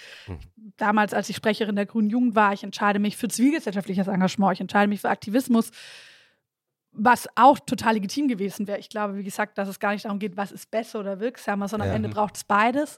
Damals, 0.78 1.13
als 1.13 1.30
ich 1.30 1.36
Sprecherin 1.36 1.75
der 1.75 1.86
Grünen 1.86 2.10
Jugend 2.10 2.36
war, 2.36 2.52
ich 2.54 2.63
entscheide 2.63 2.99
mich 2.99 3.15
für 3.15 3.28
zivilgesellschaftliches 3.28 4.08
Engagement, 4.08 4.54
ich 4.54 4.62
entscheide 4.62 4.88
mich 4.89 5.02
für 5.02 5.10
Aktivismus, 5.10 5.71
was 6.91 7.28
auch 7.36 7.60
total 7.60 7.93
legitim 7.93 8.28
gewesen 8.28 8.67
wäre. 8.67 8.80
Ich 8.80 8.89
glaube, 8.89 9.15
wie 9.15 9.23
gesagt, 9.23 9.58
dass 9.58 9.69
es 9.69 9.80
gar 9.80 9.91
nicht 9.93 10.06
darum 10.06 10.19
geht, 10.19 10.36
was 10.36 10.52
ist 10.52 10.71
besser 10.71 10.99
oder 10.99 11.19
wirksamer, 11.19 11.67
sondern 11.67 11.88
Ja. 11.89 11.93
am 11.95 12.04
Ende 12.04 12.10
braucht 12.10 12.36
es 12.36 12.43
beides. 12.43 12.97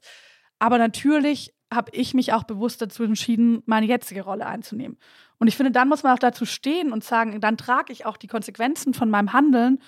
Aber 0.60 0.78
natürlich 0.78 1.54
habe 1.72 1.92
ich 1.94 2.14
mich 2.14 2.34
auch 2.34 2.44
bewusst 2.44 2.82
dazu 2.82 3.04
entschieden, 3.04 3.62
meine 3.66 3.86
jetzige 3.86 4.24
Rolle 4.24 4.46
einzunehmen. 4.46 4.98
Und 5.42 5.48
ich 5.48 5.58
finde, 5.58 5.72
dann 5.72 5.90
muss 5.90 6.04
man 6.04 6.14
auch 6.14 6.20
dazu 6.20 6.46
stehen 6.46 6.92
und 6.92 7.04
sagen, 7.04 7.42
dann 7.42 7.58
trage 7.58 7.92
ich 7.92 8.06
auch 8.06 8.16
die 8.16 8.28
Konsequenzen 8.28 8.94
von 8.94 9.10
meinem 9.10 9.34
Handeln 9.34 9.82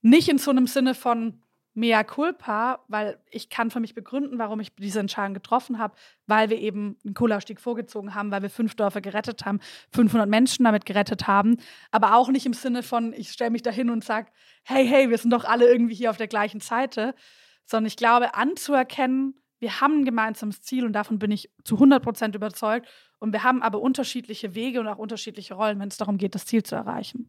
nicht 0.00 0.26
in 0.30 0.38
so 0.38 0.50
einem 0.50 0.66
Sinne 0.66 0.94
von 0.94 1.42
mea 1.74 2.02
culpa, 2.02 2.82
weil 2.88 3.18
ich 3.30 3.50
kann 3.50 3.70
für 3.70 3.78
mich 3.78 3.94
begründen, 3.94 4.38
warum 4.38 4.58
ich 4.58 4.74
diese 4.74 5.00
Entscheidung 5.00 5.34
getroffen 5.34 5.78
habe, 5.78 5.94
weil 6.26 6.48
wir 6.48 6.58
eben 6.58 6.96
einen 7.04 7.12
Kohleausstieg 7.12 7.60
vorgezogen 7.60 8.14
haben, 8.14 8.30
weil 8.30 8.40
wir 8.40 8.48
fünf 8.48 8.74
Dörfer 8.74 9.02
gerettet 9.02 9.44
haben, 9.44 9.60
500 9.92 10.26
Menschen 10.30 10.64
damit 10.64 10.86
gerettet 10.86 11.26
haben, 11.26 11.58
aber 11.90 12.16
auch 12.16 12.30
nicht 12.30 12.46
im 12.46 12.54
Sinne 12.54 12.82
von, 12.82 13.12
ich 13.12 13.32
stelle 13.32 13.50
mich 13.50 13.62
dahin 13.62 13.90
und 13.90 14.02
sage, 14.02 14.30
hey, 14.64 14.88
hey, 14.88 15.10
wir 15.10 15.18
sind 15.18 15.30
doch 15.30 15.44
alle 15.44 15.68
irgendwie 15.70 15.94
hier 15.94 16.08
auf 16.08 16.16
der 16.16 16.26
gleichen 16.26 16.60
Seite, 16.60 17.14
sondern 17.66 17.88
ich 17.88 17.98
glaube, 17.98 18.34
anzuerkennen, 18.34 19.34
wir 19.58 19.80
haben 19.80 20.00
ein 20.00 20.04
gemeinsames 20.04 20.62
Ziel 20.62 20.84
und 20.84 20.92
davon 20.92 21.18
bin 21.18 21.30
ich 21.30 21.50
zu 21.64 21.76
100 21.76 22.02
Prozent 22.02 22.34
überzeugt. 22.34 22.86
Und 23.18 23.32
wir 23.32 23.42
haben 23.42 23.62
aber 23.62 23.80
unterschiedliche 23.80 24.54
Wege 24.54 24.80
und 24.80 24.88
auch 24.88 24.98
unterschiedliche 24.98 25.54
Rollen, 25.54 25.80
wenn 25.80 25.88
es 25.88 25.96
darum 25.96 26.18
geht, 26.18 26.34
das 26.34 26.44
Ziel 26.44 26.62
zu 26.62 26.74
erreichen. 26.74 27.26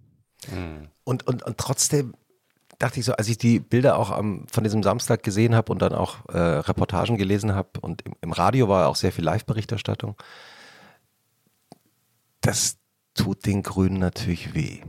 Und, 1.05 1.25
und, 1.25 1.43
und 1.43 1.57
trotzdem 1.57 2.13
dachte 2.79 2.99
ich 2.99 3.05
so, 3.05 3.13
als 3.13 3.27
ich 3.27 3.37
die 3.37 3.59
Bilder 3.59 3.97
auch 3.97 4.11
am, 4.11 4.45
von 4.51 4.63
diesem 4.63 4.83
Samstag 4.83 5.23
gesehen 5.23 5.55
habe 5.55 5.71
und 5.71 5.81
dann 5.81 5.93
auch 5.93 6.27
äh, 6.29 6.37
Reportagen 6.37 7.17
gelesen 7.17 7.55
habe 7.55 7.79
und 7.81 8.03
im, 8.03 8.13
im 8.21 8.31
Radio 8.31 8.67
war 8.69 8.87
auch 8.87 8.95
sehr 8.95 9.11
viel 9.11 9.23
Live-Berichterstattung, 9.23 10.15
das 12.41 12.77
tut 13.15 13.45
den 13.45 13.63
Grünen 13.63 13.97
natürlich 13.97 14.53
weh, 14.53 14.81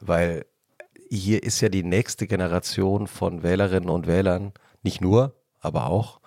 weil 0.00 0.46
hier 1.10 1.42
ist 1.42 1.60
ja 1.60 1.68
die 1.68 1.82
nächste 1.82 2.26
Generation 2.26 3.06
von 3.06 3.42
Wählerinnen 3.42 3.88
und 3.88 4.06
Wählern, 4.06 4.52
nicht 4.82 5.00
nur, 5.00 5.34
aber 5.58 5.86
auch, 5.86 6.20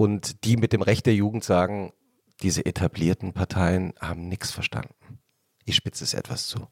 und 0.00 0.46
die 0.46 0.56
mit 0.56 0.72
dem 0.72 0.80
Recht 0.80 1.04
der 1.04 1.14
Jugend 1.14 1.44
sagen, 1.44 1.92
diese 2.40 2.64
etablierten 2.64 3.34
Parteien 3.34 3.92
haben 4.00 4.28
nichts 4.28 4.50
verstanden. 4.50 4.94
Ich 5.66 5.76
spitze 5.76 6.04
es 6.04 6.14
etwas 6.14 6.46
zu. 6.46 6.68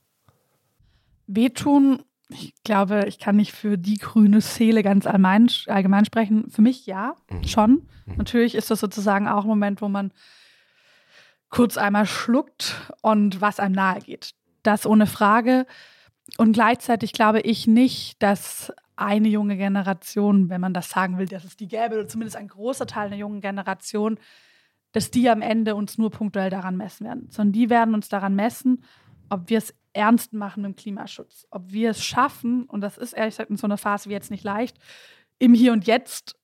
Wehtun, 1.27 2.05
ich 2.31 2.55
glaube, 2.65 3.05
ich 3.07 3.19
kann 3.19 3.37
nicht 3.37 3.53
für 3.53 3.77
die 3.77 3.99
grüne 3.99 4.41
Seele 4.41 4.83
ganz 4.83 5.07
allgemein, 5.07 5.51
allgemein 5.67 6.07
sprechen. 6.07 6.49
Für 6.51 6.63
mich 6.63 6.87
ja, 6.87 7.17
mhm. 7.29 7.45
schon. 7.45 7.71
Mhm. 8.07 8.17
Natürlich 8.17 8.55
ist 8.55 8.71
das 8.71 8.81
sozusagen 8.81 9.29
auch 9.29 9.43
ein 9.43 9.49
Moment, 9.49 9.83
wo 9.83 9.89
man 9.91 10.11
kurz 11.51 11.77
einmal 11.77 12.07
schluckt 12.07 12.77
und 13.03 13.43
was 13.43 13.61
einem 13.61 13.75
nahe 13.75 14.01
geht. 14.01 14.31
Das 14.63 14.87
ohne 14.87 15.07
Frage. 15.07 15.67
Und 16.39 16.55
gleichzeitig 16.55 17.13
glaube 17.13 17.41
ich 17.41 17.67
nicht, 17.67 18.23
dass 18.23 18.73
eine 18.99 19.29
junge 19.29 19.57
Generation, 19.57 20.49
wenn 20.49 20.61
man 20.61 20.75
das 20.75 20.91
sagen 20.91 21.19
will, 21.19 21.27
dass 21.27 21.45
es 21.45 21.57
die 21.57 21.69
gäbe, 21.69 21.95
oder 21.95 22.09
zumindest 22.09 22.37
ein 22.37 22.49
großer 22.49 22.87
Teil 22.87 23.11
der 23.11 23.19
jungen 23.19 23.41
Generation, 23.41 24.19
dass 24.93 25.11
die 25.11 25.29
am 25.29 25.43
Ende 25.43 25.75
uns 25.75 25.99
nur 25.99 26.11
punktuell 26.11 26.51
daran 26.51 26.77
messen 26.77 27.07
werden, 27.07 27.29
sondern 27.31 27.53
die 27.53 27.71
werden 27.71 27.95
uns 27.95 28.09
daran 28.09 28.35
messen, 28.35 28.83
ob 29.29 29.51
wir 29.51 29.59
es 29.59 29.75
ernst 29.93 30.33
machen 30.33 30.63
mit 30.63 30.73
dem 30.73 30.77
Klimaschutz, 30.77 31.47
ob 31.51 31.71
wir 31.73 31.91
es 31.91 32.05
schaffen, 32.05 32.65
und 32.65 32.81
das 32.81 32.99
ist 32.99 33.13
ehrlich 33.13 33.35
gesagt 33.35 33.51
in 33.51 33.57
so 33.57 33.67
einer 33.67 33.79
Phase 33.79 34.09
wie 34.09 34.15
jetzt 34.15 34.31
nicht 34.31 34.45
leicht, 34.45 34.79
im 35.39 35.55
Hier 35.55 35.73
und 35.73 35.87
Jetzt 35.87 36.37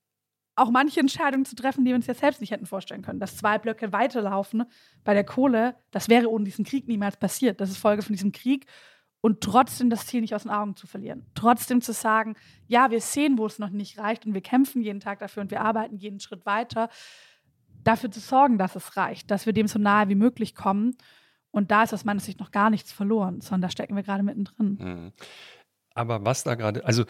auch 0.56 0.70
manche 0.70 1.00
Entscheidungen 1.00 1.44
zu 1.44 1.56
treffen, 1.56 1.84
die 1.84 1.90
wir 1.90 1.96
uns 1.96 2.06
jetzt 2.06 2.20
selbst 2.20 2.40
nicht 2.40 2.52
hätten 2.52 2.66
vorstellen 2.66 3.02
können. 3.02 3.18
Dass 3.18 3.36
zwei 3.36 3.58
Blöcke 3.58 3.92
weiterlaufen 3.92 4.64
bei 5.02 5.12
der 5.12 5.24
Kohle, 5.24 5.74
das 5.90 6.08
wäre 6.08 6.30
ohne 6.30 6.44
diesen 6.44 6.64
Krieg 6.64 6.86
niemals 6.86 7.16
passiert. 7.16 7.60
Das 7.60 7.70
ist 7.70 7.78
Folge 7.78 8.02
von 8.02 8.14
diesem 8.14 8.30
Krieg 8.30 8.66
und 9.24 9.40
trotzdem 9.40 9.88
das 9.88 10.06
Ziel 10.06 10.20
nicht 10.20 10.34
aus 10.34 10.42
den 10.42 10.50
Augen 10.50 10.76
zu 10.76 10.86
verlieren. 10.86 11.24
Trotzdem 11.34 11.80
zu 11.80 11.94
sagen, 11.94 12.36
ja, 12.66 12.90
wir 12.90 13.00
sehen, 13.00 13.38
wo 13.38 13.46
es 13.46 13.58
noch 13.58 13.70
nicht 13.70 13.96
reicht 13.96 14.26
und 14.26 14.34
wir 14.34 14.42
kämpfen 14.42 14.82
jeden 14.82 15.00
Tag 15.00 15.18
dafür 15.18 15.40
und 15.40 15.50
wir 15.50 15.62
arbeiten 15.62 15.96
jeden 15.96 16.20
Schritt 16.20 16.44
weiter, 16.44 16.90
dafür 17.84 18.10
zu 18.10 18.20
sorgen, 18.20 18.58
dass 18.58 18.76
es 18.76 18.98
reicht, 18.98 19.30
dass 19.30 19.46
wir 19.46 19.54
dem 19.54 19.66
so 19.66 19.78
nahe 19.78 20.10
wie 20.10 20.14
möglich 20.14 20.54
kommen. 20.54 20.94
Und 21.50 21.70
da 21.70 21.84
ist 21.84 21.94
aus 21.94 22.04
meiner 22.04 22.20
Sicht 22.20 22.38
noch 22.38 22.50
gar 22.50 22.68
nichts 22.68 22.92
verloren, 22.92 23.40
sondern 23.40 23.62
da 23.62 23.70
stecken 23.70 23.96
wir 23.96 24.02
gerade 24.02 24.22
mittendrin. 24.22 24.76
Mhm. 24.78 25.12
Aber 25.94 26.22
was 26.26 26.44
da 26.44 26.54
gerade, 26.54 26.84
also 26.84 27.06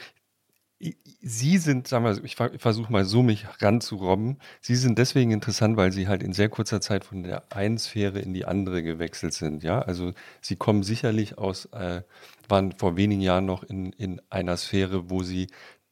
Sie 1.22 1.58
sind, 1.58 1.88
sagen 1.88 2.04
wir, 2.04 2.22
ich 2.24 2.36
versuche 2.36 2.92
mal 2.92 3.04
so 3.04 3.22
mich 3.22 3.46
ranzurobben. 3.60 4.38
Sie 4.60 4.76
sind 4.76 4.98
deswegen 4.98 5.30
interessant, 5.30 5.76
weil 5.76 5.92
Sie 5.92 6.08
halt 6.08 6.22
in 6.22 6.32
sehr 6.32 6.48
kurzer 6.48 6.80
Zeit 6.80 7.04
von 7.04 7.22
der 7.22 7.42
einen 7.50 7.78
Sphäre 7.78 8.18
in 8.18 8.34
die 8.34 8.44
andere 8.44 8.82
gewechselt 8.82 9.32
sind. 9.32 9.62
Ja, 9.62 9.80
also 9.80 10.12
Sie 10.42 10.56
kommen 10.56 10.82
sicherlich 10.82 11.38
aus, 11.38 11.66
äh, 11.66 12.02
waren 12.48 12.72
vor 12.72 12.96
wenigen 12.96 13.22
Jahren 13.22 13.46
noch 13.46 13.62
in, 13.62 13.92
in 13.92 14.20
einer 14.28 14.56
Sphäre, 14.56 15.08
wo 15.08 15.22
Sie 15.22 15.46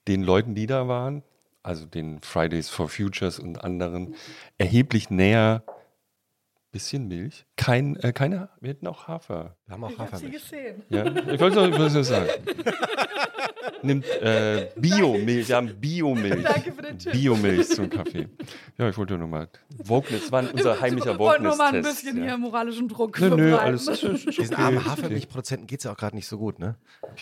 den 0.09 0.23
Leuten, 0.23 0.55
die 0.55 0.67
da 0.67 0.89
waren, 0.89 1.23
also 1.63 1.87
den 1.87 2.21
Fridays 2.21 2.69
for 2.69 2.89
Futures 2.89 3.39
und 3.39 3.65
anderen, 3.65 4.15
erheblich 4.59 5.09
näher 5.09 5.63
Bisschen 6.73 7.07
Milch. 7.07 7.45
Kein, 7.57 7.97
äh, 7.97 8.15
keine, 8.15 8.49
wir 8.61 8.71
hätten 8.71 8.87
auch 8.87 9.07
Hafer. 9.07 9.57
Wir 9.67 9.75
haben 9.75 9.85
auch 9.85 9.91
ich 9.91 9.99
Hafermilch. 9.99 10.43
sie 10.43 10.57
gesehen. 10.57 10.83
Ja, 10.89 11.05
ich 11.05 11.39
wollte 11.39 11.61
es 11.61 11.93
nur 11.93 12.03
sagen. 12.03 12.31
Nimmt 13.83 14.07
äh, 14.07 14.71
Biomilch, 14.77 15.49
wir 15.49 15.57
haben 15.57 15.75
Biomilch. 15.81 16.45
Danke 16.45 16.73
für 16.73 16.83
den 16.83 16.99
Tipp. 16.99 17.13
Biomilch 17.13 17.69
zum 17.69 17.91
Kaffee. 17.91 18.29
Ja, 18.79 18.89
ich 18.89 18.97
wollte 18.97 19.17
nur 19.19 19.29
mal. 19.29 19.49
Wokeness, 19.85 20.31
war 20.33 20.45
unser 20.53 20.81
heimlicher 20.81 21.19
Wokeness-Test. 21.19 21.19
Ich 21.19 21.19
wollte 21.19 21.43
nur 21.43 21.57
mal 21.57 21.75
ein 21.75 21.83
bisschen 21.83 22.17
ja. 22.19 22.25
hier 22.25 22.39
moralischen 22.39 22.89
Druck 22.89 23.21
Nö, 23.21 23.31
nö, 23.31 23.57
alles 23.57 23.89
okay. 23.89 24.19
Diesen 24.39 24.57
armen 24.57 24.85
Hafermilchproduzenten 24.85 25.67
geht 25.67 25.81
es 25.81 25.85
ja 25.85 25.93
auch 25.93 25.97
gerade 25.97 26.17
nicht 26.17 26.27
so 26.27 26.39
gut, 26.39 26.59
ne? 26.59 26.77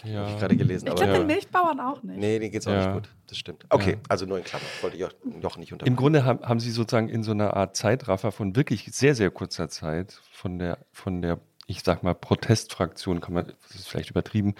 Ja. 0.05 0.24
Hab 0.24 0.31
ich 0.31 0.38
gerade 0.38 0.57
gelesen. 0.57 0.88
Ich 0.88 0.94
glaube, 0.94 1.12
ja. 1.12 1.18
den 1.18 1.26
Milchbauern 1.26 1.81
auch 1.81 2.03
nicht. 2.03 2.18
Nee, 2.18 2.38
denen 2.38 2.53
geht 2.53 2.62
es 2.62 2.66
auch 2.66 2.72
ja. 2.72 2.87
nicht 2.87 2.94
gut. 2.94 3.09
Das 3.26 3.38
stimmt. 3.38 3.64
Okay, 3.68 3.98
also 4.09 4.26
nur 4.26 4.38
in 4.38 4.44
Klammern. 4.44 4.66
Wollte 4.81 4.96
ich 4.96 5.07
noch 5.42 5.57
nicht 5.57 5.72
unterbrechen. 5.72 5.92
Im 5.92 5.96
Grunde 5.96 6.24
haben, 6.24 6.42
haben 6.42 6.61
Sie 6.61 6.70
sozusagen 6.70 7.09
in 7.09 7.22
so 7.22 7.31
einer 7.31 7.57
Art 7.57 7.76
Zeitraffer 7.76 8.33
von 8.33 8.57
wirklich 8.57 8.87
sehr, 8.92 9.14
sehr 9.14 9.31
kurzer 9.31 9.68
Zeit 9.68 10.20
von 10.33 10.59
der, 10.59 10.79
von 10.92 11.22
der, 11.22 11.38
ich 11.66 11.83
sag 11.83 12.03
mal, 12.03 12.14
Protestfraktion, 12.14 13.20
kann 13.20 13.35
man, 13.35 13.53
das 13.68 13.81
ist 13.81 13.88
vielleicht 13.88 14.11
übertrieben, 14.11 14.55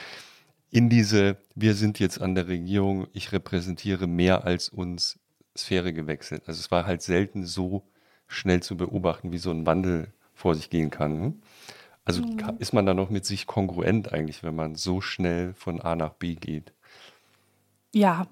in 0.71 0.89
diese, 0.89 1.37
wir 1.55 1.75
sind 1.75 1.99
jetzt 1.99 2.21
an 2.21 2.35
der 2.35 2.49
Regierung, 2.49 3.07
ich 3.13 3.33
repräsentiere 3.33 4.07
mehr 4.07 4.45
als 4.45 4.69
uns 4.69 5.19
Sphäre 5.57 5.93
gewechselt. 5.93 6.45
Also 6.47 6.61
es 6.61 6.71
war 6.71 6.87
halt 6.87 7.03
selten 7.03 7.45
so 7.45 7.83
schnell 8.29 8.63
zu 8.63 8.77
beobachten, 8.77 9.33
wie 9.33 9.39
so 9.39 9.51
ein 9.51 9.67
Wandel 9.67 10.13
vor 10.35 10.55
sich 10.55 10.71
gehen 10.71 10.91
kann. 10.91 11.21
Ne? 11.21 11.35
Also 12.05 12.23
mhm. 12.23 12.57
ist 12.59 12.73
man 12.73 12.87
da 12.87 12.95
noch 12.95 13.11
mit 13.11 13.27
sich 13.27 13.47
kongruent 13.47 14.13
eigentlich, 14.13 14.43
wenn 14.43 14.55
man 14.55 14.77
so 14.77 15.01
schnell 15.01 15.55
von 15.55 15.81
A 15.81 15.97
nach 15.97 16.15
B 16.15 16.37
geht? 16.37 16.73
Ja, 17.93 18.27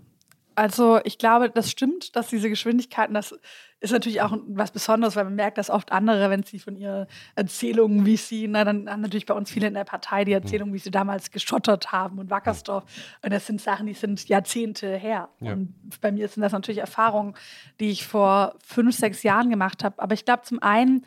also 0.59 0.99
ich 1.05 1.19
glaube, 1.19 1.51
das 1.51 1.71
stimmt, 1.71 2.17
dass 2.17 2.31
diese 2.31 2.49
Geschwindigkeiten, 2.49 3.15
das 3.15 3.33
ist 3.79 3.93
natürlich 3.93 4.23
auch 4.23 4.37
was 4.49 4.73
Besonderes, 4.73 5.15
weil 5.15 5.23
man 5.23 5.37
merkt, 5.37 5.57
dass 5.57 5.71
oft 5.71 5.93
andere, 5.93 6.31
wenn 6.31 6.43
sie 6.43 6.59
von 6.59 6.75
ihren 6.75 7.07
Erzählungen, 7.37 8.05
wie 8.05 8.17
sie, 8.17 8.49
na, 8.49 8.65
dann 8.65 8.91
haben 8.91 9.01
natürlich 9.01 9.27
bei 9.27 9.35
uns 9.35 9.53
viele 9.53 9.69
in 9.69 9.75
der 9.75 9.85
Partei 9.85 10.25
die 10.25 10.33
Erzählungen, 10.33 10.75
wie 10.75 10.81
sie 10.81 10.91
damals 10.91 11.31
geschottert 11.31 11.93
haben 11.93 12.19
und 12.19 12.29
Wackersdorf. 12.29 12.83
Und 13.23 13.33
das 13.33 13.47
sind 13.47 13.61
Sachen, 13.61 13.87
die 13.87 13.95
sind 13.95 14.29
Jahrzehnte 14.29 14.97
her. 14.97 15.29
Ja. 15.39 15.53
Und 15.53 15.75
bei 16.01 16.11
mir 16.11 16.27
sind 16.27 16.43
das 16.43 16.51
natürlich 16.51 16.81
Erfahrungen, 16.81 17.37
die 17.79 17.91
ich 17.91 18.05
vor 18.05 18.57
fünf, 18.67 18.97
sechs 18.97 19.23
Jahren 19.23 19.51
gemacht 19.51 19.85
habe. 19.85 20.03
Aber 20.03 20.15
ich 20.15 20.25
glaube, 20.25 20.43
zum 20.43 20.61
einen 20.61 21.07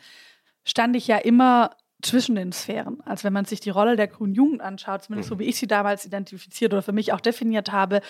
stand 0.64 0.96
ich 0.96 1.06
ja 1.08 1.18
immer 1.18 1.72
zwischen 2.02 2.34
den 2.34 2.50
Sphären. 2.50 3.00
Also 3.04 3.24
wenn 3.24 3.32
man 3.32 3.44
sich 3.44 3.60
die 3.60 3.70
Rolle 3.70 3.94
der 3.94 4.08
grünen 4.08 4.34
Jugend 4.34 4.60
anschaut, 4.60 5.04
zumindest 5.04 5.28
so 5.28 5.36
mhm. 5.36 5.38
wie 5.38 5.44
ich 5.44 5.56
sie 5.56 5.68
damals 5.68 6.04
identifiziert 6.04 6.72
oder 6.72 6.82
für 6.82 6.92
mich 6.92 7.12
auch 7.12 7.20
definiert 7.20 7.70
habe, 7.70 8.00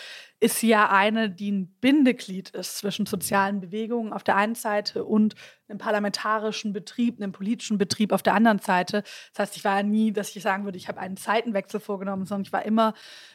ist 0.41 0.59
sie 0.59 0.69
ja 0.69 0.91
eine, 0.91 1.31
die 1.31 1.53
ein 1.53 1.77
Bindeglied 1.81 2.51
ist 2.51 2.79
zwischen 2.79 3.05
sozialen 3.05 3.61
Bewegungen 3.61 4.13
auf 4.13 4.25
der 4.25 4.37
einen 4.37 4.55
Seite 4.55 5.05
und 5.05 5.35
einem 5.69 5.79
parlamentarischen 5.79 6.73
Betrieb, 6.73 7.21
einem 7.21 7.33
politischen 7.33 7.77
Betrieb 7.77 8.13
auf 8.13 8.23
der 8.23 8.35
anderen 8.35 8.61
Seite. 8.61 9.03
Das 9.35 9.41
heißt, 9.41 9.57
ich 9.57 9.65
war 9.65 9.77
ja 9.77 9.83
nie, 9.83 10.11
dass 10.11 10.35
ich 10.35 10.43
sagen 10.43 10.65
würde, 10.65 10.79
ich 10.79 10.89
habe 10.89 10.99
einen 10.99 11.19
Zeitenwechsel 11.19 11.79
vorgenommen, 11.79 12.25
sondern 12.25 12.47
ich 12.47 12.53
war 12.53 12.65
immer 12.65 12.95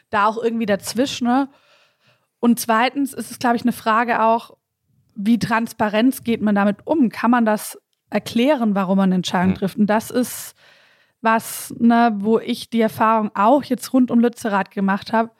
da 0.09 0.25
auch 0.25 0.41
irgendwie 0.41 0.65
dazwischen. 0.65 1.47
Und 2.39 2.59
zweitens 2.59 3.13
ist 3.13 3.29
es, 3.29 3.39
glaube 3.39 3.57
ich, 3.57 3.61
eine 3.61 3.73
Frage 3.73 4.23
auch, 4.23 4.57
wie 5.13 5.39
transparent 5.39 6.23
geht 6.25 6.41
man 6.41 6.55
damit 6.55 6.85
um? 6.85 7.09
Kann 7.09 7.31
man 7.31 7.45
das 7.45 7.79
erklären, 8.09 8.75
warum 8.75 8.97
man 8.97 9.11
Entscheidungen 9.11 9.53
mhm. 9.53 9.59
trifft. 9.59 9.77
Und 9.77 9.87
das 9.87 10.11
ist 10.11 10.55
was, 11.21 11.73
ne, 11.77 12.13
wo 12.17 12.39
ich 12.39 12.69
die 12.69 12.81
Erfahrung 12.81 13.31
auch 13.33 13.63
jetzt 13.63 13.91
rund 13.93 14.11
um 14.11 14.19
Lützerath 14.19 14.71
gemacht 14.71 15.13
habe. 15.13 15.31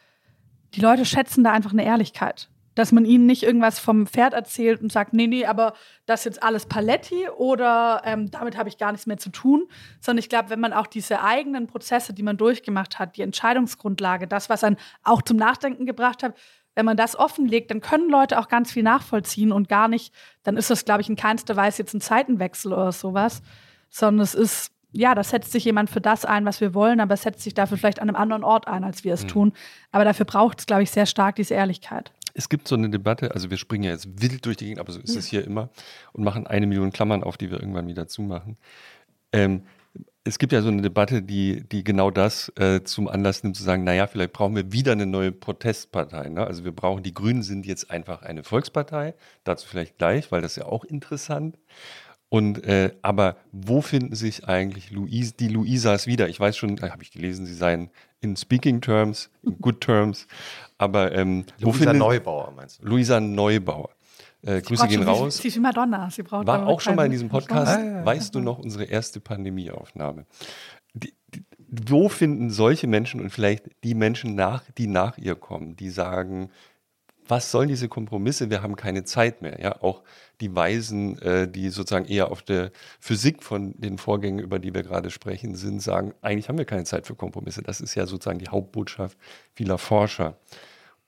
Die 0.74 0.82
Leute 0.82 1.06
schätzen 1.06 1.44
da 1.44 1.52
einfach 1.52 1.72
eine 1.72 1.86
Ehrlichkeit. 1.86 2.50
Dass 2.76 2.92
man 2.92 3.06
ihnen 3.06 3.26
nicht 3.26 3.42
irgendwas 3.42 3.80
vom 3.80 4.06
Pferd 4.06 4.34
erzählt 4.34 4.82
und 4.82 4.92
sagt, 4.92 5.12
nee, 5.12 5.26
nee, 5.26 5.46
aber 5.46 5.74
das 6.06 6.20
ist 6.20 6.26
jetzt 6.26 6.44
alles 6.44 6.68
Paletti 6.68 7.28
oder 7.36 8.04
ähm, 8.06 8.30
damit 8.30 8.56
habe 8.56 8.70
ich 8.70 8.78
gar 8.78 8.92
nichts 8.92 9.08
mehr 9.08 9.18
zu 9.18 9.30
tun. 9.30 9.68
Sondern 10.00 10.20
ich 10.20 10.30
glaube, 10.30 10.52
wenn 10.52 10.60
man 10.60 10.74
auch 10.74 10.86
diese 10.86 11.24
eigenen 11.24 11.66
Prozesse, 11.66 12.14
die 12.14 12.22
man 12.22 12.38
durchgemacht 12.38 13.00
hat, 13.00 13.18
die 13.18 13.24
Entscheidungsgrundlage, 13.24 14.28
das, 14.28 14.50
was 14.50 14.64
einen 14.64 14.78
auch 15.04 15.24
zum 15.24 15.38
Nachdenken 15.38 15.88
gebracht 15.88 16.22
hat, 16.22 16.36
wenn 16.78 16.86
man 16.86 16.96
das 16.96 17.18
offenlegt, 17.18 17.72
dann 17.72 17.82
können 17.82 18.08
Leute 18.08 18.38
auch 18.40 18.50
ganz 18.50 18.72
viel 18.72 18.84
nachvollziehen 18.84 19.52
und 19.52 19.68
gar 19.68 19.88
nicht, 19.88 20.14
dann 20.44 20.58
ist 20.58 20.70
das, 20.70 20.86
glaube 20.86 21.02
ich, 21.02 21.10
in 21.10 21.16
keinster 21.16 21.56
Weise 21.56 21.82
jetzt 21.82 21.96
ein 21.96 22.02
Zeitenwechsel 22.02 22.72
oder 22.72 22.92
sowas, 22.92 23.42
sondern 23.90 24.22
es 24.22 24.36
ist, 24.36 24.72
ja, 24.92 25.16
da 25.16 25.24
setzt 25.24 25.52
sich 25.52 25.66
jemand 25.66 25.90
für 25.90 26.02
das 26.02 26.24
ein, 26.24 26.46
was 26.46 26.62
wir 26.62 26.76
wollen, 26.76 27.00
aber 27.00 27.18
setzt 27.18 27.42
sich 27.42 27.56
dafür 27.56 27.78
vielleicht 27.78 28.00
an 28.00 28.10
einem 28.10 28.16
anderen 28.16 28.44
Ort 28.44 28.68
ein, 28.68 28.84
als 28.84 29.04
wir 29.04 29.16
es 29.16 29.24
mhm. 29.24 29.28
tun. 29.28 29.54
Aber 29.92 30.06
dafür 30.06 30.28
braucht 30.28 30.60
es, 30.60 30.66
glaube 30.68 30.84
ich, 30.84 30.92
sehr 30.92 31.08
stark 31.08 31.38
diese 31.38 31.56
Ehrlichkeit. 31.56 32.12
Es 32.36 32.48
gibt 32.48 32.68
so 32.68 32.76
eine 32.76 32.92
Debatte, 32.92 33.34
also 33.34 33.50
wir 33.50 33.58
springen 33.58 33.86
ja 33.86 33.92
jetzt 33.92 34.22
wild 34.22 34.46
durch 34.46 34.58
die 34.58 34.66
Gegend, 34.66 34.80
aber 34.80 34.92
so 34.92 35.00
ist 35.00 35.16
ja. 35.16 35.20
es 35.20 35.26
hier 35.26 35.44
immer 35.44 35.70
und 36.14 36.24
machen 36.24 36.46
eine 36.46 36.68
Million 36.68 36.92
Klammern 36.92 37.24
auf, 37.24 37.38
die 37.38 37.50
wir 37.50 37.60
irgendwann 37.60 37.88
wieder 37.88 38.08
zumachen. 38.08 38.56
Ähm, 39.34 39.64
es 40.28 40.40
gibt 40.40 40.52
ja 40.52 40.62
so 40.62 40.68
eine 40.68 40.82
Debatte, 40.82 41.22
die, 41.22 41.64
die 41.70 41.84
genau 41.84 42.12
das 42.12 42.52
äh, 42.58 42.84
zum 42.84 43.08
Anlass 43.08 43.44
nimmt, 43.44 43.56
zu 43.56 43.64
sagen, 43.64 43.84
naja, 43.84 44.08
vielleicht 44.08 44.34
brauchen 44.34 44.56
wir 44.56 44.72
wieder 44.72 44.92
eine 44.92 45.06
neue 45.06 45.32
Protestpartei. 45.32 46.30
Ne? 46.30 46.46
Also 46.46 46.64
wir 46.64 46.74
brauchen, 46.74 47.04
die 47.04 47.14
Grünen 47.14 47.44
sind 47.44 47.66
jetzt 47.66 47.90
einfach 47.90 48.22
eine 48.22 48.44
Volkspartei, 48.44 49.16
dazu 49.44 49.68
vielleicht 49.68 49.98
gleich, 49.98 50.32
weil 50.32 50.42
das 50.42 50.52
ist 50.52 50.58
ja 50.58 50.66
auch 50.66 50.84
interessant. 50.84 51.58
Und 52.30 52.66
äh, 52.66 52.92
aber 53.02 53.38
wo 53.54 53.82
finden 53.82 54.14
sich 54.14 54.48
eigentlich 54.50 54.92
Louise, 54.92 55.34
die 55.40 55.48
Luisas 55.48 56.08
wieder? 56.08 56.28
Ich 56.28 56.40
weiß 56.40 56.58
schon, 56.58 56.78
äh, 56.78 56.90
habe 56.90 57.02
ich 57.02 57.12
gelesen, 57.12 57.46
sie 57.46 57.54
seien 57.54 57.90
in 58.20 58.36
Speaking 58.36 58.82
Terms, 58.82 59.30
in 59.44 59.58
Good 59.60 59.80
Terms, 59.80 60.28
aber 60.78 61.14
ähm, 61.14 61.46
Luisa 61.60 61.94
Neubauer 61.94 62.52
meinst 62.52 62.82
du? 62.82 62.86
Luisa 62.86 63.22
Neubauer. 63.22 63.92
Äh, 64.48 64.62
Grüße 64.62 64.88
gehen 64.88 65.04
raus. 65.04 65.38
Sie 65.38 65.50
ist 65.50 65.60
Madonna. 65.60 66.10
Sie 66.10 66.24
braucht 66.24 66.48
War 66.48 66.66
auch 66.66 66.80
schon 66.80 66.96
mal 66.96 67.06
in 67.06 67.12
diesem 67.12 67.28
Podcast. 67.28 67.78
Ah, 67.78 67.84
ja, 67.84 68.06
weißt 68.06 68.34
du 68.34 68.40
noch 68.40 68.60
unsere 68.60 68.86
erste 68.86 69.20
Pandemieaufnahme? 69.20 70.26
Die, 70.94 71.14
die, 71.34 71.44
wo 71.58 72.08
finden 72.08 72.50
solche 72.50 72.88
Menschen 72.88 73.20
und 73.20 73.30
vielleicht 73.30 73.66
die 73.84 73.94
Menschen 73.94 74.36
nach, 74.36 74.64
die 74.78 74.88
nach 74.88 75.18
ihr 75.18 75.36
kommen, 75.36 75.76
die 75.76 75.90
sagen, 75.90 76.50
was 77.28 77.52
sollen 77.52 77.68
diese 77.68 77.90
Kompromisse? 77.90 78.50
Wir 78.50 78.62
haben 78.64 78.78
keine 78.78 79.04
Zeit 79.04 79.42
mehr. 79.42 79.60
Ja, 79.60 79.82
auch 79.82 80.04
die 80.40 80.56
Weisen, 80.56 81.22
äh, 81.22 81.52
die 81.52 81.68
sozusagen 81.68 82.06
eher 82.06 82.32
auf 82.32 82.42
der 82.42 82.72
Physik 83.02 83.44
von 83.44 83.74
den 83.78 83.98
Vorgängen, 83.98 84.40
über 84.40 84.60
die 84.60 84.74
wir 84.74 84.84
gerade 84.84 85.12
sprechen, 85.12 85.56
sind, 85.56 85.82
sagen, 85.82 86.14
eigentlich 86.22 86.48
haben 86.48 86.58
wir 86.58 86.64
keine 86.64 86.86
Zeit 86.86 87.06
für 87.06 87.16
Kompromisse. 87.16 87.64
Das 87.64 87.82
ist 87.82 87.96
ja 87.96 88.06
sozusagen 88.06 88.40
die 88.40 88.48
Hauptbotschaft 88.48 89.18
vieler 89.54 89.78
Forscher. 89.78 90.38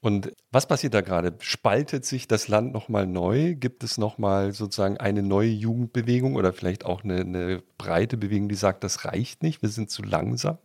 Und 0.02 0.32
was 0.52 0.66
passiert 0.66 0.94
da 0.94 1.02
gerade? 1.02 1.36
Spaltet 1.40 2.06
sich 2.06 2.28
das 2.28 2.48
Land 2.48 2.72
nochmal 2.72 3.06
neu? 3.06 3.56
Gibt 3.56 3.84
es 3.84 3.98
nochmal 3.98 4.54
sozusagen 4.54 4.98
eine 4.98 5.24
neue 5.24 5.50
Jugendbewegung 5.50 6.36
oder 6.36 6.54
vielleicht 6.54 6.86
auch 6.86 7.04
eine, 7.04 7.20
eine 7.22 7.64
breite 7.78 8.16
Bewegung, 8.16 8.48
die 8.48 8.56
sagt, 8.56 8.84
das 8.84 9.04
reicht 9.04 9.44
nicht, 9.44 9.62
wir 9.62 9.70
sind 9.70 9.90
zu 9.90 10.02
langsam? 10.02 10.58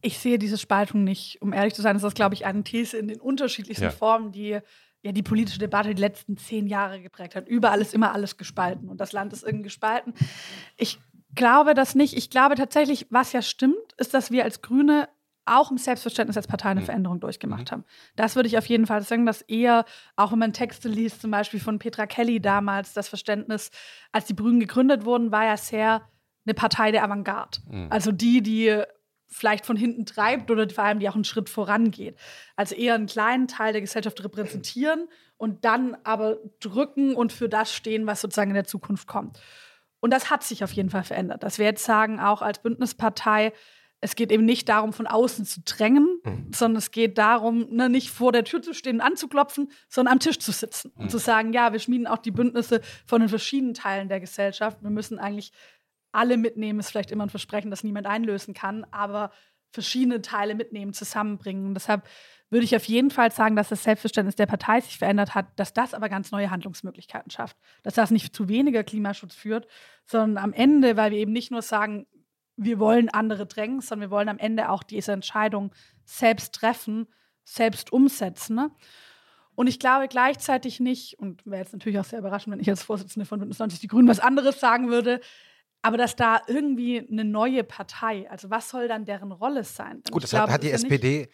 Ich 0.00 0.18
sehe 0.18 0.38
diese 0.38 0.58
Spaltung 0.58 1.04
nicht. 1.04 1.40
Um 1.42 1.52
ehrlich 1.52 1.74
zu 1.74 1.82
sein, 1.82 1.96
ist 1.96 2.02
das, 2.02 2.14
glaube 2.14 2.34
ich, 2.34 2.46
eine 2.46 2.64
These 2.64 2.96
in 2.96 3.08
den 3.08 3.20
unterschiedlichsten 3.20 3.84
ja. 3.84 3.90
Formen, 3.90 4.32
die 4.32 4.58
ja 5.02 5.12
die 5.12 5.22
politische 5.22 5.58
Debatte 5.58 5.94
die 5.94 6.00
letzten 6.00 6.38
zehn 6.38 6.66
Jahre 6.66 7.00
geprägt 7.00 7.36
hat. 7.36 7.46
Überall 7.46 7.80
ist 7.80 7.92
immer 7.92 8.12
alles 8.12 8.38
gespalten 8.38 8.88
und 8.88 8.98
das 8.98 9.12
Land 9.12 9.34
ist 9.34 9.44
irgendwie 9.44 9.64
gespalten. 9.64 10.14
Ich 10.78 10.98
glaube 11.34 11.74
das 11.74 11.94
nicht. 11.94 12.16
Ich 12.16 12.30
glaube 12.30 12.54
tatsächlich, 12.54 13.06
was 13.10 13.32
ja 13.32 13.42
stimmt, 13.42 13.92
ist, 13.98 14.14
dass 14.14 14.30
wir 14.30 14.44
als 14.44 14.62
Grüne 14.62 15.08
auch 15.46 15.70
im 15.70 15.78
Selbstverständnis 15.78 16.36
als 16.36 16.46
Partei 16.46 16.70
eine 16.70 16.80
mhm. 16.80 16.86
Veränderung 16.86 17.20
durchgemacht 17.20 17.70
mhm. 17.70 17.72
haben. 17.72 17.84
Das 18.16 18.36
würde 18.36 18.48
ich 18.48 18.58
auf 18.58 18.66
jeden 18.66 18.86
Fall 18.86 19.02
sagen, 19.02 19.26
dass 19.26 19.42
eher, 19.42 19.84
auch 20.16 20.32
wenn 20.32 20.38
man 20.38 20.52
Texte 20.52 20.88
liest, 20.88 21.20
zum 21.20 21.30
Beispiel 21.30 21.60
von 21.60 21.78
Petra 21.78 22.06
Kelly 22.06 22.40
damals, 22.40 22.92
das 22.92 23.08
Verständnis, 23.08 23.70
als 24.12 24.26
die 24.26 24.36
Grünen 24.36 24.60
gegründet 24.60 25.04
wurden, 25.04 25.32
war 25.32 25.44
ja 25.44 25.56
sehr 25.56 26.02
eine 26.46 26.54
Partei 26.54 26.92
der 26.92 27.04
Avantgarde. 27.04 27.58
Mhm. 27.68 27.86
Also 27.90 28.12
die, 28.12 28.42
die 28.42 28.82
vielleicht 29.28 29.66
von 29.66 29.76
hinten 29.76 30.06
treibt 30.06 30.50
oder 30.50 30.68
vor 30.70 30.84
allem 30.84 31.00
die 31.00 31.08
auch 31.08 31.14
einen 31.14 31.24
Schritt 31.24 31.48
vorangeht. 31.48 32.16
Also 32.56 32.74
eher 32.74 32.94
einen 32.94 33.06
kleinen 33.06 33.48
Teil 33.48 33.72
der 33.72 33.80
Gesellschaft 33.80 34.22
repräsentieren 34.22 35.08
und 35.36 35.64
dann 35.64 35.96
aber 36.04 36.38
drücken 36.60 37.14
und 37.14 37.32
für 37.32 37.48
das 37.48 37.72
stehen, 37.72 38.06
was 38.06 38.20
sozusagen 38.20 38.50
in 38.50 38.54
der 38.54 38.64
Zukunft 38.64 39.08
kommt. 39.08 39.40
Und 39.98 40.12
das 40.12 40.30
hat 40.30 40.44
sich 40.44 40.62
auf 40.62 40.72
jeden 40.72 40.90
Fall 40.90 41.02
verändert. 41.02 41.42
Dass 41.42 41.58
wir 41.58 41.66
jetzt 41.66 41.84
sagen, 41.84 42.20
auch 42.20 42.42
als 42.42 42.60
Bündnispartei, 42.60 43.52
es 44.04 44.16
geht 44.16 44.30
eben 44.30 44.44
nicht 44.44 44.68
darum, 44.68 44.92
von 44.92 45.06
außen 45.06 45.46
zu 45.46 45.62
drängen, 45.64 46.20
mhm. 46.24 46.52
sondern 46.54 46.76
es 46.76 46.90
geht 46.90 47.16
darum, 47.16 47.66
ne, 47.70 47.88
nicht 47.88 48.10
vor 48.10 48.32
der 48.32 48.44
Tür 48.44 48.60
zu 48.60 48.74
stehen 48.74 48.96
und 48.96 49.00
anzuklopfen, 49.00 49.70
sondern 49.88 50.12
am 50.12 50.20
Tisch 50.20 50.38
zu 50.38 50.52
sitzen 50.52 50.92
mhm. 50.94 51.04
und 51.04 51.10
zu 51.10 51.16
sagen, 51.16 51.54
ja, 51.54 51.72
wir 51.72 51.80
schmieden 51.80 52.06
auch 52.06 52.18
die 52.18 52.30
Bündnisse 52.30 52.82
von 53.06 53.20
den 53.20 53.30
verschiedenen 53.30 53.72
Teilen 53.72 54.10
der 54.10 54.20
Gesellschaft. 54.20 54.82
Wir 54.82 54.90
müssen 54.90 55.18
eigentlich 55.18 55.52
alle 56.12 56.36
mitnehmen, 56.36 56.80
ist 56.80 56.90
vielleicht 56.90 57.12
immer 57.12 57.24
ein 57.24 57.30
Versprechen, 57.30 57.70
das 57.70 57.82
niemand 57.82 58.06
einlösen 58.06 58.52
kann, 58.52 58.86
aber 58.90 59.30
verschiedene 59.70 60.20
Teile 60.20 60.54
mitnehmen, 60.54 60.92
zusammenbringen. 60.92 61.66
Und 61.66 61.74
deshalb 61.74 62.06
würde 62.50 62.64
ich 62.64 62.76
auf 62.76 62.84
jeden 62.84 63.10
Fall 63.10 63.32
sagen, 63.32 63.56
dass 63.56 63.70
das 63.70 63.84
Selbstverständnis 63.84 64.36
der 64.36 64.46
Partei 64.46 64.82
sich 64.82 64.98
verändert 64.98 65.34
hat, 65.34 65.46
dass 65.56 65.72
das 65.72 65.94
aber 65.94 66.10
ganz 66.10 66.30
neue 66.30 66.50
Handlungsmöglichkeiten 66.50 67.30
schafft. 67.30 67.56
Dass 67.82 67.94
das 67.94 68.10
nicht 68.10 68.36
zu 68.36 68.50
weniger 68.50 68.84
Klimaschutz 68.84 69.34
führt, 69.34 69.66
sondern 70.04 70.44
am 70.44 70.52
Ende, 70.52 70.98
weil 70.98 71.10
wir 71.10 71.18
eben 71.18 71.32
nicht 71.32 71.50
nur 71.50 71.62
sagen, 71.62 72.06
wir 72.56 72.78
wollen 72.78 73.08
andere 73.08 73.46
drängen, 73.46 73.80
sondern 73.80 74.10
wir 74.10 74.14
wollen 74.14 74.28
am 74.28 74.38
Ende 74.38 74.68
auch 74.70 74.82
diese 74.82 75.12
Entscheidung 75.12 75.72
selbst 76.04 76.54
treffen, 76.54 77.08
selbst 77.44 77.92
umsetzen. 77.92 78.56
Ne? 78.56 78.70
Und 79.54 79.66
ich 79.66 79.78
glaube 79.78 80.08
gleichzeitig 80.08 80.80
nicht, 80.80 81.18
und 81.18 81.44
wäre 81.46 81.62
jetzt 81.62 81.72
natürlich 81.72 81.98
auch 81.98 82.04
sehr 82.04 82.18
überraschend, 82.18 82.52
wenn 82.52 82.60
ich 82.60 82.70
als 82.70 82.82
Vorsitzende 82.82 83.26
von 83.26 83.38
Bündnis 83.38 83.58
90 83.58 83.80
Die 83.80 83.88
Grünen 83.88 84.08
was 84.08 84.20
anderes 84.20 84.60
sagen 84.60 84.88
würde, 84.88 85.20
aber 85.82 85.98
dass 85.98 86.16
da 86.16 86.40
irgendwie 86.46 87.06
eine 87.10 87.24
neue 87.24 87.62
Partei, 87.62 88.28
also 88.30 88.48
was 88.50 88.70
soll 88.70 88.88
dann 88.88 89.04
deren 89.04 89.32
Rolle 89.32 89.64
sein? 89.64 89.96
Und 89.96 90.10
Gut, 90.10 90.22
das 90.22 90.30
glaube, 90.30 90.50
hat, 90.50 90.62
die 90.62 90.70
SPD 90.70 91.28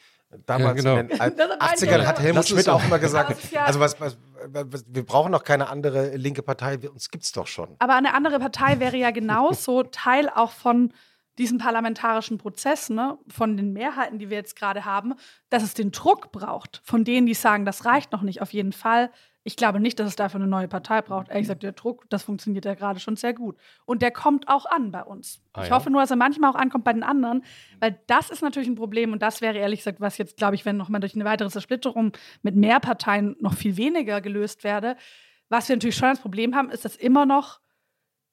damals 0.44 0.82
ja, 0.82 0.94
genau. 0.94 0.96
in 0.96 1.08
den 1.08 1.18
80ern 1.20 2.04
hat 2.04 2.20
Helmut 2.20 2.48
Schmidt 2.48 2.68
auch 2.68 2.84
immer 2.84 2.98
gesagt, 2.98 3.52
ja 3.52 3.64
also 3.64 3.80
was, 3.80 4.00
was, 4.00 4.18
was, 4.48 4.84
wir 4.88 5.04
brauchen 5.04 5.32
noch 5.32 5.44
keine 5.44 5.68
andere 5.68 6.16
linke 6.16 6.42
Partei, 6.42 6.78
uns 6.88 7.10
gibt 7.10 7.24
es 7.24 7.32
doch 7.32 7.46
schon. 7.46 7.76
Aber 7.78 7.94
eine 7.94 8.14
andere 8.14 8.38
Partei 8.38 8.80
wäre 8.80 8.96
ja 8.96 9.10
genauso 9.10 9.82
Teil 9.84 10.28
auch 10.28 10.50
von 10.50 10.92
diesen 11.40 11.58
parlamentarischen 11.58 12.36
Prozess, 12.36 12.90
ne, 12.90 13.18
von 13.26 13.56
den 13.56 13.72
Mehrheiten, 13.72 14.18
die 14.18 14.28
wir 14.28 14.36
jetzt 14.36 14.56
gerade 14.56 14.84
haben, 14.84 15.14
dass 15.48 15.62
es 15.62 15.72
den 15.72 15.90
Druck 15.90 16.32
braucht, 16.32 16.82
von 16.84 17.02
denen, 17.02 17.26
die 17.26 17.34
sagen, 17.34 17.64
das 17.64 17.86
reicht 17.86 18.12
noch 18.12 18.20
nicht, 18.20 18.42
auf 18.42 18.52
jeden 18.52 18.72
Fall. 18.72 19.10
Ich 19.42 19.56
glaube 19.56 19.80
nicht, 19.80 19.98
dass 19.98 20.06
es 20.06 20.16
dafür 20.16 20.38
eine 20.38 20.50
neue 20.50 20.68
Partei 20.68 21.00
braucht. 21.00 21.28
Ehrlich 21.28 21.44
gesagt, 21.44 21.62
der 21.62 21.72
Druck, 21.72 22.04
das 22.10 22.24
funktioniert 22.24 22.66
ja 22.66 22.74
gerade 22.74 23.00
schon 23.00 23.16
sehr 23.16 23.32
gut. 23.32 23.56
Und 23.86 24.02
der 24.02 24.10
kommt 24.10 24.48
auch 24.48 24.66
an 24.66 24.92
bei 24.92 25.02
uns. 25.02 25.40
Ah, 25.54 25.64
ich 25.64 25.70
hoffe 25.70 25.88
nur, 25.88 26.02
dass 26.02 26.10
er 26.10 26.18
manchmal 26.18 26.50
auch 26.50 26.56
ankommt 26.56 26.84
bei 26.84 26.92
den 26.92 27.02
anderen, 27.02 27.42
weil 27.80 27.98
das 28.06 28.28
ist 28.28 28.42
natürlich 28.42 28.68
ein 28.68 28.74
Problem 28.74 29.14
und 29.14 29.22
das 29.22 29.40
wäre 29.40 29.56
ehrlich 29.56 29.80
gesagt, 29.80 29.98
was 29.98 30.18
jetzt, 30.18 30.36
glaube 30.36 30.56
ich, 30.56 30.66
wenn 30.66 30.76
nochmal 30.76 31.00
durch 31.00 31.14
eine 31.14 31.24
weitere 31.24 31.48
Zersplitterung 31.48 32.12
mit 32.42 32.54
mehr 32.54 32.80
Parteien 32.80 33.34
noch 33.40 33.54
viel 33.54 33.78
weniger 33.78 34.20
gelöst 34.20 34.62
werde. 34.62 34.96
Was 35.48 35.70
wir 35.70 35.76
natürlich 35.76 35.96
schon 35.96 36.10
als 36.10 36.20
Problem 36.20 36.54
haben, 36.54 36.68
ist, 36.68 36.84
dass 36.84 36.96
immer 36.96 37.24
noch 37.24 37.60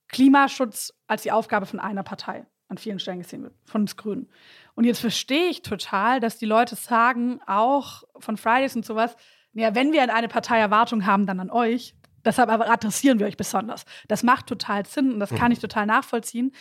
Klimaschutz 0.09 0.93
als 1.07 1.23
die 1.23 1.31
Aufgabe 1.31 1.65
von 1.65 1.79
einer 1.79 2.03
Partei 2.03 2.45
an 2.67 2.77
vielen 2.77 2.99
Stellen 2.99 3.19
gesehen 3.19 3.43
wird, 3.43 3.53
von 3.65 3.81
uns 3.81 3.95
Grünen. 3.95 4.29
Und 4.75 4.83
jetzt 4.83 4.99
verstehe 4.99 5.49
ich 5.49 5.61
total, 5.61 6.19
dass 6.19 6.37
die 6.37 6.45
Leute 6.45 6.75
sagen, 6.75 7.39
auch 7.45 8.03
von 8.19 8.37
Fridays 8.37 8.75
und 8.75 8.85
sowas, 8.85 9.15
ja, 9.53 9.73
wenn 9.73 9.93
wir 9.93 10.13
eine 10.13 10.27
Partei 10.27 10.59
Erwartung 10.59 11.05
haben, 11.05 11.25
dann 11.25 11.39
an 11.39 11.49
euch. 11.49 11.95
Deshalb 12.23 12.49
aber 12.49 12.69
adressieren 12.69 13.19
wir 13.19 13.25
euch 13.25 13.37
besonders. 13.37 13.85
Das 14.07 14.21
macht 14.21 14.47
total 14.47 14.85
Sinn 14.85 15.13
und 15.13 15.19
das 15.19 15.33
kann 15.33 15.51
ich 15.51 15.59
total 15.59 15.85
nachvollziehen. 15.85 16.51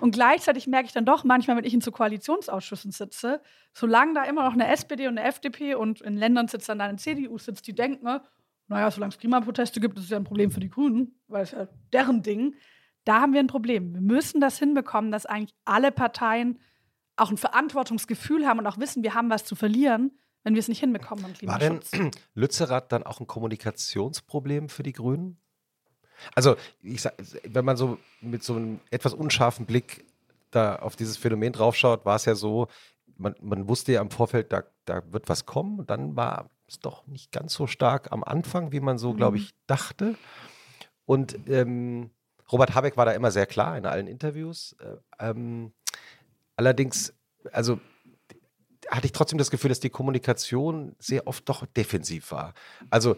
Und 0.00 0.12
gleichzeitig 0.14 0.66
merke 0.66 0.86
ich 0.86 0.92
dann 0.92 1.06
doch 1.06 1.24
manchmal, 1.24 1.56
wenn 1.56 1.64
ich 1.64 1.74
in 1.74 1.80
so 1.80 1.90
Koalitionsausschüssen 1.90 2.92
sitze, 2.92 3.40
solange 3.72 4.14
da 4.14 4.24
immer 4.24 4.44
noch 4.44 4.52
eine 4.52 4.68
SPD 4.68 5.08
und 5.08 5.18
eine 5.18 5.26
FDP 5.26 5.74
und 5.74 6.02
in 6.02 6.16
Ländern 6.16 6.48
sitzt 6.48 6.68
dann 6.68 6.80
eine 6.80 6.98
CDU 6.98 7.38
sitzt, 7.38 7.66
die 7.66 7.74
denken, 7.74 8.06
naja, 8.68 8.90
solange 8.90 9.12
es 9.12 9.18
Klimaproteste 9.18 9.80
gibt, 9.80 9.96
ist 9.98 10.04
es 10.04 10.10
ja 10.10 10.16
ein 10.16 10.24
Problem 10.24 10.50
für 10.50 10.60
die 10.60 10.68
Grünen, 10.68 11.18
weil 11.28 11.44
es 11.44 11.52
ja 11.52 11.68
deren 11.92 12.22
Ding. 12.22 12.54
Da 13.06 13.20
haben 13.20 13.32
wir 13.32 13.40
ein 13.40 13.46
Problem. 13.46 13.94
Wir 13.94 14.00
müssen 14.00 14.40
das 14.40 14.58
hinbekommen, 14.58 15.12
dass 15.12 15.26
eigentlich 15.26 15.54
alle 15.64 15.92
Parteien 15.92 16.58
auch 17.14 17.30
ein 17.30 17.36
Verantwortungsgefühl 17.36 18.46
haben 18.46 18.58
und 18.58 18.66
auch 18.66 18.78
wissen, 18.78 19.02
wir 19.04 19.14
haben 19.14 19.30
was 19.30 19.44
zu 19.44 19.54
verlieren, 19.54 20.10
wenn 20.42 20.54
wir 20.54 20.60
es 20.60 20.68
nicht 20.68 20.80
hinbekommen 20.80 21.22
beim 21.22 21.32
Klimaschutz. 21.32 21.92
War 21.92 21.98
denn 22.00 22.10
Lützerath 22.34 22.90
dann 22.90 23.04
auch 23.04 23.20
ein 23.20 23.28
Kommunikationsproblem 23.28 24.68
für 24.68 24.82
die 24.82 24.92
Grünen? 24.92 25.38
Also, 26.34 26.56
ich 26.82 27.02
sag, 27.02 27.14
wenn 27.44 27.64
man 27.64 27.76
so 27.76 27.98
mit 28.20 28.42
so 28.42 28.56
einem 28.56 28.80
etwas 28.90 29.14
unscharfen 29.14 29.66
Blick 29.66 30.04
da 30.50 30.76
auf 30.76 30.96
dieses 30.96 31.16
Phänomen 31.16 31.52
draufschaut, 31.52 32.04
war 32.04 32.16
es 32.16 32.24
ja 32.24 32.34
so, 32.34 32.66
man, 33.16 33.36
man 33.40 33.68
wusste 33.68 33.92
ja 33.92 34.00
im 34.00 34.10
Vorfeld, 34.10 34.52
da, 34.52 34.64
da 34.84 35.02
wird 35.12 35.28
was 35.28 35.46
kommen 35.46 35.78
und 35.78 35.90
dann 35.90 36.16
war 36.16 36.50
es 36.66 36.80
doch 36.80 37.06
nicht 37.06 37.30
ganz 37.30 37.54
so 37.54 37.68
stark 37.68 38.10
am 38.10 38.24
Anfang, 38.24 38.72
wie 38.72 38.80
man 38.80 38.98
so, 38.98 39.12
mhm. 39.12 39.16
glaube 39.16 39.36
ich, 39.36 39.54
dachte. 39.68 40.16
Und 41.04 41.38
ähm, 41.48 42.10
Robert 42.50 42.74
Habeck 42.74 42.96
war 42.96 43.06
da 43.06 43.12
immer 43.12 43.30
sehr 43.30 43.46
klar 43.46 43.76
in 43.76 43.86
allen 43.86 44.06
Interviews. 44.06 44.76
Äh, 44.80 45.30
ähm, 45.30 45.72
allerdings, 46.56 47.14
also 47.52 47.80
hatte 48.88 49.06
ich 49.06 49.12
trotzdem 49.12 49.38
das 49.38 49.50
Gefühl, 49.50 49.68
dass 49.68 49.80
die 49.80 49.90
Kommunikation 49.90 50.94
sehr 50.98 51.26
oft 51.26 51.48
doch 51.48 51.66
defensiv 51.66 52.30
war. 52.30 52.54
Also 52.88 53.16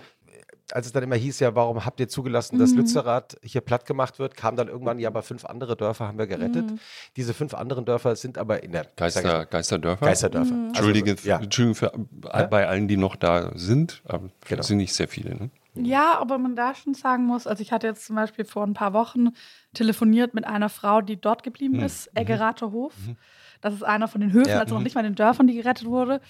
als 0.72 0.86
es 0.86 0.92
dann 0.92 1.02
immer 1.02 1.16
hieß, 1.16 1.40
ja, 1.40 1.54
warum 1.54 1.84
habt 1.84 2.00
ihr 2.00 2.08
zugelassen, 2.08 2.58
dass 2.58 2.72
mhm. 2.72 2.78
Lützerath 2.78 3.38
hier 3.42 3.60
platt 3.60 3.86
gemacht 3.86 4.18
wird, 4.18 4.36
kam 4.36 4.56
dann 4.56 4.68
irgendwann, 4.68 4.98
ja, 4.98 5.08
aber 5.08 5.22
fünf 5.22 5.44
andere 5.44 5.76
Dörfer 5.76 6.06
haben 6.06 6.18
wir 6.18 6.26
gerettet. 6.26 6.70
Mhm. 6.70 6.78
Diese 7.16 7.34
fünf 7.34 7.54
anderen 7.54 7.84
Dörfer 7.84 8.16
sind 8.16 8.38
aber 8.38 8.62
in 8.62 8.72
der 8.72 8.86
Geister, 8.96 9.42
ich, 9.42 9.50
Geisterdörfer. 9.50 10.06
Geisterdörfer. 10.06 10.52
Mhm. 10.52 10.68
Entschuldige, 10.68 11.10
also, 11.12 11.28
ja. 11.28 11.38
Entschuldigung 11.38 11.74
für, 11.74 11.92
ja? 12.24 12.46
bei 12.46 12.66
allen, 12.66 12.88
die 12.88 12.96
noch 12.96 13.16
da 13.16 13.52
sind, 13.54 14.02
aber 14.04 14.28
genau. 14.46 14.62
sind 14.62 14.78
nicht 14.78 14.94
sehr 14.94 15.08
viele. 15.08 15.34
Ne? 15.34 15.50
Ja, 15.84 16.18
aber 16.18 16.38
man 16.38 16.56
da 16.56 16.74
schon 16.74 16.94
sagen 16.94 17.24
muss, 17.24 17.46
also 17.46 17.62
ich 17.62 17.72
hatte 17.72 17.86
jetzt 17.86 18.06
zum 18.06 18.16
Beispiel 18.16 18.44
vor 18.44 18.64
ein 18.64 18.74
paar 18.74 18.92
Wochen 18.92 19.30
telefoniert 19.74 20.34
mit 20.34 20.46
einer 20.46 20.68
Frau, 20.68 21.00
die 21.00 21.20
dort 21.20 21.42
geblieben 21.42 21.78
mhm. 21.78 21.84
ist, 21.84 22.10
Eggerater 22.14 22.72
Hof. 22.72 22.94
Mhm. 23.06 23.16
Das 23.60 23.74
ist 23.74 23.82
einer 23.82 24.08
von 24.08 24.20
den 24.20 24.32
Höfen, 24.32 24.50
ja. 24.50 24.60
also 24.60 24.74
noch 24.74 24.80
mhm. 24.80 24.84
nicht 24.84 24.94
mal 24.94 25.02
den 25.02 25.14
Dörfern, 25.14 25.46
die 25.46 25.54
gerettet 25.54 25.86
wurde. 25.86 26.20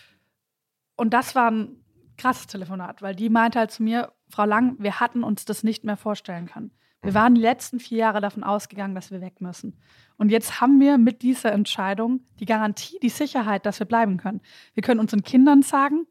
Und 0.97 1.13
das 1.15 1.35
war 1.35 1.51
ein 1.51 1.85
krasses 2.17 2.47
Telefonat, 2.47 3.03
weil 3.03 3.15
die 3.15 3.29
meinte 3.29 3.59
halt 3.59 3.71
zu 3.71 3.83
mir, 3.83 4.13
Frau 4.29 4.45
Lang, 4.45 4.77
wir 4.79 5.01
hatten 5.01 5.23
uns 5.23 5.45
das 5.45 5.63
nicht 5.63 5.85
mehr 5.85 5.97
vorstellen 5.97 6.47
können. 6.47 6.73
Wir 7.03 7.13
mhm. 7.13 7.17
waren 7.17 7.35
die 7.35 7.41
letzten 7.41 7.81
vier 7.81 7.99
Jahre 7.99 8.21
davon 8.21 8.43
ausgegangen, 8.43 8.95
dass 8.95 9.11
wir 9.11 9.21
weg 9.21 9.41
müssen. 9.41 9.79
Und 10.17 10.31
jetzt 10.31 10.61
haben 10.61 10.81
wir 10.81 10.99
mit 10.99 11.23
dieser 11.23 11.53
Entscheidung 11.53 12.21
die 12.41 12.45
Garantie, 12.45 12.99
die 13.01 13.09
Sicherheit, 13.09 13.67
dass 13.67 13.79
wir 13.79 13.87
bleiben 13.87 14.17
können. 14.17 14.41
Wir 14.75 14.83
können 14.83 15.01
unseren 15.01 15.23
Kindern 15.23 15.63
sagen, 15.63 16.07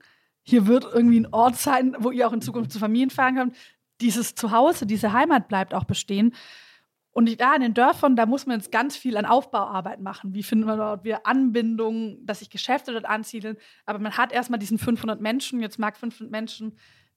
hier 0.47 0.65
wird 0.65 0.85
irgendwie 0.85 1.19
ein 1.19 1.33
Ort 1.33 1.57
sein, 1.57 1.95
wo 1.99 2.09
ihr 2.09 2.25
auch 2.25 2.31
in 2.31 2.41
Zukunft 2.41 2.71
zu 2.71 2.79
Familien 2.79 3.09
fahren 3.09 3.35
könnt. 3.35 3.55
Dieses 3.99 4.33
Zuhause, 4.33 4.85
diese 4.85 5.11
Heimat 5.11 5.49
bleibt 5.49 5.73
auch 5.73 5.83
bestehen. 5.83 6.33
Und 7.11 7.41
da 7.41 7.53
in 7.55 7.61
den 7.61 7.73
Dörfern, 7.73 8.15
da 8.15 8.25
muss 8.25 8.45
man 8.45 8.57
jetzt 8.57 8.71
ganz 8.71 8.95
viel 8.95 9.17
an 9.17 9.25
Aufbauarbeit 9.25 9.99
machen. 9.99 10.33
Wie 10.33 10.43
finden 10.43 10.65
wir 10.65 10.77
dort 10.77 11.03
wieder 11.03 11.25
Anbindungen, 11.25 12.25
dass 12.25 12.39
sich 12.39 12.49
Geschäfte 12.49 12.93
dort 12.93 13.05
ansiedeln? 13.05 13.57
Aber 13.85 13.99
man 13.99 14.15
hat 14.15 14.31
erstmal 14.31 14.59
diesen 14.59 14.77
500 14.77 15.19
Menschen. 15.19 15.59
Jetzt 15.59 15.79
mag 15.79 15.97
500 15.97 16.31
Menschen 16.31 16.67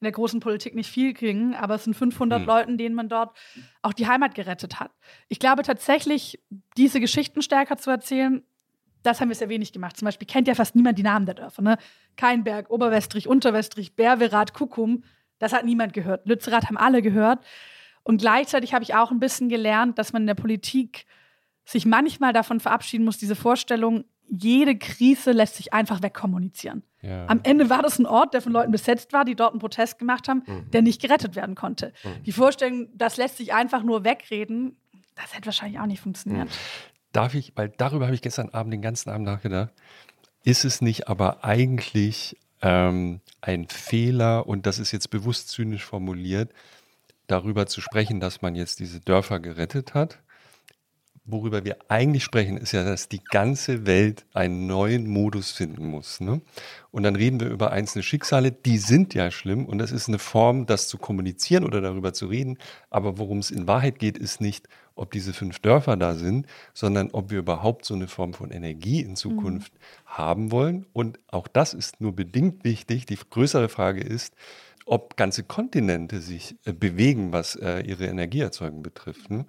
in 0.01 0.05
der 0.05 0.13
großen 0.13 0.41
Politik 0.41 0.75
nicht 0.75 0.91
viel 0.91 1.15
kriegen, 1.15 1.55
aber 1.55 1.77
es 1.77 1.85
sind 1.85 1.95
500 1.95 2.41
mhm. 2.41 2.47
Leuten, 2.47 2.79
denen 2.79 2.97
man 2.97 3.09
dort 3.09 3.37
auch 3.83 3.93
die 3.93 4.09
Heimat 4.09 4.35
gerettet 4.35 4.81
hat. 4.81 4.91
Ich 5.29 5.39
glaube 5.39 5.63
tatsächlich, 5.63 6.43
diese 6.77 6.99
Geschichten 6.99 7.43
stärker 7.43 7.77
zu 7.77 7.91
erzählen, 7.91 8.43
das 9.03 9.21
haben 9.21 9.29
wir 9.29 9.37
sehr 9.37 9.49
wenig 9.49 9.73
gemacht. 9.73 9.97
Zum 9.97 10.07
Beispiel 10.07 10.27
kennt 10.27 10.49
ja 10.49 10.55
fast 10.55 10.75
niemand 10.75 10.99
die 10.99 11.03
Namen 11.03 11.27
der 11.27 11.35
Dörfer. 11.35 11.63
Ne? 11.63 11.79
Keinberg, 12.17 12.71
Oberwestrich, 12.71 13.29
Unterwestrich, 13.29 13.97
Berwerath, 13.97 14.55
Kuckum. 14.55 15.05
Das 15.39 15.53
hat 15.53 15.65
niemand 15.65 15.93
gehört. 15.93 16.27
Lützerath 16.27 16.67
haben 16.67 16.77
alle 16.77 17.03
gehört. 17.03 17.45
Und 18.03 18.19
gleichzeitig 18.21 18.75
habe 18.75 18.83
ich 18.83 18.95
auch 18.95 19.11
ein 19.11 19.21
bisschen 19.21 19.49
gelernt, 19.49 19.99
dass 19.99 20.13
man 20.13 20.23
in 20.23 20.27
der 20.27 20.35
Politik 20.35 21.07
sich 21.65 21.87
manchmal 21.87 22.33
davon 22.33 22.61
verabschieden 22.61 23.05
muss, 23.05 23.19
diese 23.19 23.37
Vorstellung, 23.37 24.05
jede 24.29 24.77
Krise 24.77 25.33
lässt 25.33 25.57
sich 25.57 25.73
einfach 25.73 26.03
wegkommunizieren. 26.03 26.83
Ja. 27.03 27.27
Am 27.27 27.41
Ende 27.43 27.71
war 27.71 27.83
das 27.83 27.99
ein 27.99 28.07
Ort, 28.07 28.35
der 28.35 28.43
von 28.43 28.53
Leuten 28.53 28.71
besetzt 28.71 29.13
war, 29.13 29.25
die 29.25 29.35
dort 29.35 29.53
einen 29.53 29.61
Protest 29.61 29.99
gemacht 29.99 30.29
haben, 30.29 30.43
mhm. 30.47 30.71
der 30.71 30.83
nicht 30.83 31.01
gerettet 31.01 31.35
werden 31.35 31.55
konnte. 31.55 31.93
Mhm. 32.05 32.23
Die 32.25 32.33
Vorstellung, 32.33 32.89
das 32.95 33.17
lässt 33.17 33.39
sich 33.39 33.53
einfach 33.53 33.83
nur 33.83 34.05
wegreden, 34.05 34.77
das 35.17 35.35
hätte 35.35 35.47
wahrscheinlich 35.47 35.81
auch 35.81 35.87
nicht 35.87 36.01
funktioniert. 36.01 36.49
Darf 37.13 37.35
ich, 37.35 37.53
weil 37.57 37.71
darüber 37.77 38.07
habe 38.07 38.15
ich 38.15 38.23
gestern 38.23 38.51
Abend 38.51 38.73
den 38.73 38.83
ganzen 38.83 39.11
Abend 39.11 39.27
nachgedacht, 39.27 39.71
ist 40.45 40.65
es 40.65 40.81
nicht 40.81 41.09
aber 41.09 41.45
eigentlich 41.45 42.37
ähm, 42.63 43.21
ein 43.41 43.69
Fehler, 43.69 44.47
und 44.47 44.67
das 44.67 44.79
ist 44.79 44.93
jetzt 44.93 45.11
bewusst 45.11 45.49
zynisch 45.49 45.85
formuliert, 45.85 46.53
darüber 47.27 47.67
zu 47.67 47.81
sprechen, 47.81 48.21
dass 48.21 48.43
man 48.43 48.55
jetzt 48.55 48.81
diese 48.81 49.01
Dörfer 49.01 49.41
gerettet 49.41 49.95
hat? 49.95 50.19
worüber 51.33 51.65
wir 51.65 51.77
eigentlich 51.89 52.25
sprechen, 52.25 52.57
ist 52.57 52.73
ja, 52.73 52.85
dass 52.85 53.09
die 53.09 53.23
ganze 53.23 53.87
Welt 53.87 54.25
einen 54.33 54.67
neuen 54.67 55.07
Modus 55.07 55.51
finden 55.51 55.87
muss. 55.87 56.21
Ne? 56.21 56.41
Und 56.91 57.03
dann 57.03 57.17
reden 57.17 57.41
wir 57.41 57.49
über 57.49 57.71
einzelne 57.71 58.03
Schicksale, 58.03 58.53
die 58.53 58.79
sind 58.79 59.15
ja 59.15 59.31
schlimm 59.31 59.67
und 59.67 59.79
das 59.79 59.93
ist 59.93 60.09
eine 60.09 60.19
Form, 60.19 60.67
das 60.67 60.89
zu 60.89 60.99
kommunizieren 60.99 61.65
oder 61.65 61.81
darüber 61.81 62.13
zu 62.13 62.27
reden. 62.27 62.59
Aber 62.91 63.19
worum 63.19 63.39
es 63.39 63.51
in 63.51 63.67
Wahrheit 63.67 63.99
geht, 63.99 64.19
ist 64.19 64.41
nicht, 64.41 64.69
ob 65.01 65.11
diese 65.13 65.33
fünf 65.33 65.59
Dörfer 65.61 65.97
da 65.97 66.15
sind, 66.15 66.47
sondern 66.75 67.11
ob 67.13 67.31
wir 67.31 67.39
überhaupt 67.39 67.85
so 67.85 67.95
eine 67.95 68.07
Form 68.07 68.35
von 68.35 68.51
Energie 68.51 69.01
in 69.01 69.17
Zukunft 69.17 69.73
mhm. 69.73 69.79
haben 70.05 70.53
wollen. 70.53 70.87
Und 70.93 71.19
auch 71.29 71.49
das 71.49 71.75
ist 71.75 72.01
nur 72.01 72.15
bedingt 72.15 72.65
wichtig. 72.65 73.07
Die 73.07 73.17
größere 73.17 73.69
Frage 73.69 74.03
ist, 74.03 74.35
ob 74.85 75.17
ganze 75.17 75.43
Kontinente 75.43 76.21
sich 76.21 76.57
äh, 76.65 76.73
bewegen, 76.73 77.33
was 77.33 77.57
äh, 77.57 77.81
ihre 77.81 78.07
Energieerzeugung 78.07 78.83
betrifft. 78.83 79.31
Ne? 79.31 79.47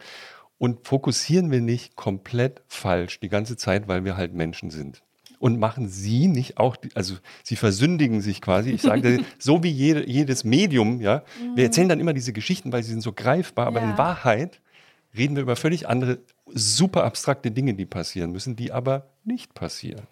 Und 0.57 0.87
fokussieren 0.87 1.51
wir 1.51 1.61
nicht 1.61 1.95
komplett 1.95 2.61
falsch 2.67 3.19
die 3.19 3.29
ganze 3.29 3.57
Zeit, 3.57 3.87
weil 3.87 4.05
wir 4.05 4.15
halt 4.15 4.33
Menschen 4.33 4.69
sind. 4.69 5.03
Und 5.39 5.59
machen 5.59 5.89
Sie 5.89 6.27
nicht 6.27 6.59
auch, 6.59 6.77
also 6.93 7.15
Sie 7.43 7.55
versündigen 7.55 8.21
sich 8.21 8.41
quasi, 8.41 8.69
ich 8.69 8.83
sage, 8.83 9.25
so 9.39 9.63
wie 9.63 9.71
jede, 9.71 10.07
jedes 10.07 10.43
Medium, 10.43 11.01
ja. 11.01 11.23
Mhm. 11.41 11.57
Wir 11.57 11.63
erzählen 11.65 11.89
dann 11.89 11.99
immer 11.99 12.13
diese 12.13 12.31
Geschichten, 12.31 12.71
weil 12.71 12.83
sie 12.83 12.91
sind 12.91 13.01
so 13.01 13.11
greifbar, 13.11 13.65
aber 13.65 13.81
ja. 13.81 13.89
in 13.89 13.97
Wahrheit 13.97 14.61
reden 15.15 15.35
wir 15.35 15.43
über 15.43 15.55
völlig 15.55 15.87
andere, 15.87 16.19
super 16.47 17.03
abstrakte 17.03 17.51
Dinge, 17.51 17.73
die 17.73 17.85
passieren 17.85 18.31
müssen, 18.31 18.55
die 18.55 18.71
aber 18.71 19.09
nicht 19.23 19.53
passieren. 19.53 20.07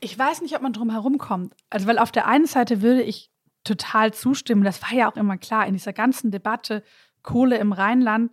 Ich 0.00 0.18
weiß 0.18 0.40
nicht, 0.40 0.56
ob 0.56 0.62
man 0.62 0.72
drum 0.72 0.90
herum 0.90 1.18
kommt. 1.18 1.54
Also, 1.68 1.86
weil 1.86 1.98
auf 1.98 2.12
der 2.12 2.26
einen 2.26 2.46
Seite 2.46 2.80
würde 2.82 3.02
ich 3.02 3.30
total 3.64 4.14
zustimmen, 4.14 4.64
das 4.64 4.80
war 4.82 4.92
ja 4.92 5.10
auch 5.10 5.16
immer 5.16 5.36
klar 5.36 5.66
in 5.66 5.74
dieser 5.74 5.92
ganzen 5.92 6.30
Debatte 6.30 6.82
Kohle 7.22 7.58
im 7.58 7.72
Rheinland 7.72 8.30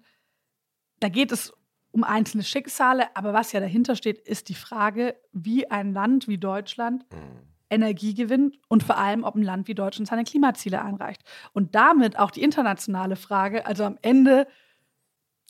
da 1.00 1.10
geht 1.10 1.32
es 1.32 1.54
um 1.92 2.04
einzelne 2.04 2.44
Schicksale, 2.44 3.16
aber 3.16 3.34
was 3.34 3.52
ja 3.52 3.60
dahinter 3.60 3.96
steht, 3.96 4.20
ist 4.20 4.50
die 4.50 4.56
Frage, 4.56 5.16
wie 5.32 5.70
ein 5.70 5.94
Land 5.94 6.28
wie 6.28 6.38
Deutschland 6.38 7.06
mhm. 7.12 7.48
Energie 7.70 8.14
gewinnt 8.14 8.58
und 8.68 8.84
vor 8.84 8.98
allem, 8.98 9.24
ob 9.24 9.36
ein 9.36 9.44
Land 9.44 9.68
wie 9.68 9.76
Deutschland 9.76 10.08
seine 10.08 10.24
Klimaziele 10.24 10.82
einreicht. 10.82 11.24
Und 11.54 11.76
damit 11.76 12.18
auch 12.18 12.32
die 12.32 12.44
internationale 12.44 13.16
Frage, 13.16 13.66
also 13.66 13.84
am 13.84 13.98
Ende, 14.02 14.48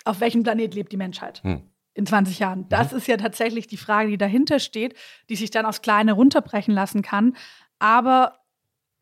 auf 0.08 0.20
welchem 0.22 0.43
Planet 0.43 0.74
lebt 0.74 0.91
die 0.91 0.98
Menschheit? 0.98 1.41
Mhm. 1.43 1.63
In 1.93 2.06
20 2.06 2.39
Jahren. 2.39 2.70
Das 2.70 2.91
mhm. 2.91 2.98
ist 3.00 3.08
ja 3.08 3.17
tatsächlich 3.17 3.67
die 3.67 3.78
Frage, 3.78 4.10
die 4.10 4.17
dahinter 4.17 4.60
steht, 4.60 4.96
die 5.30 5.36
sich 5.36 5.50
dann 5.50 5.65
aufs 5.65 5.82
Kleine 5.82 6.13
runterbrechen 6.13 6.74
lassen 6.74 7.02
kann. 7.02 7.36
Aber 7.80 8.39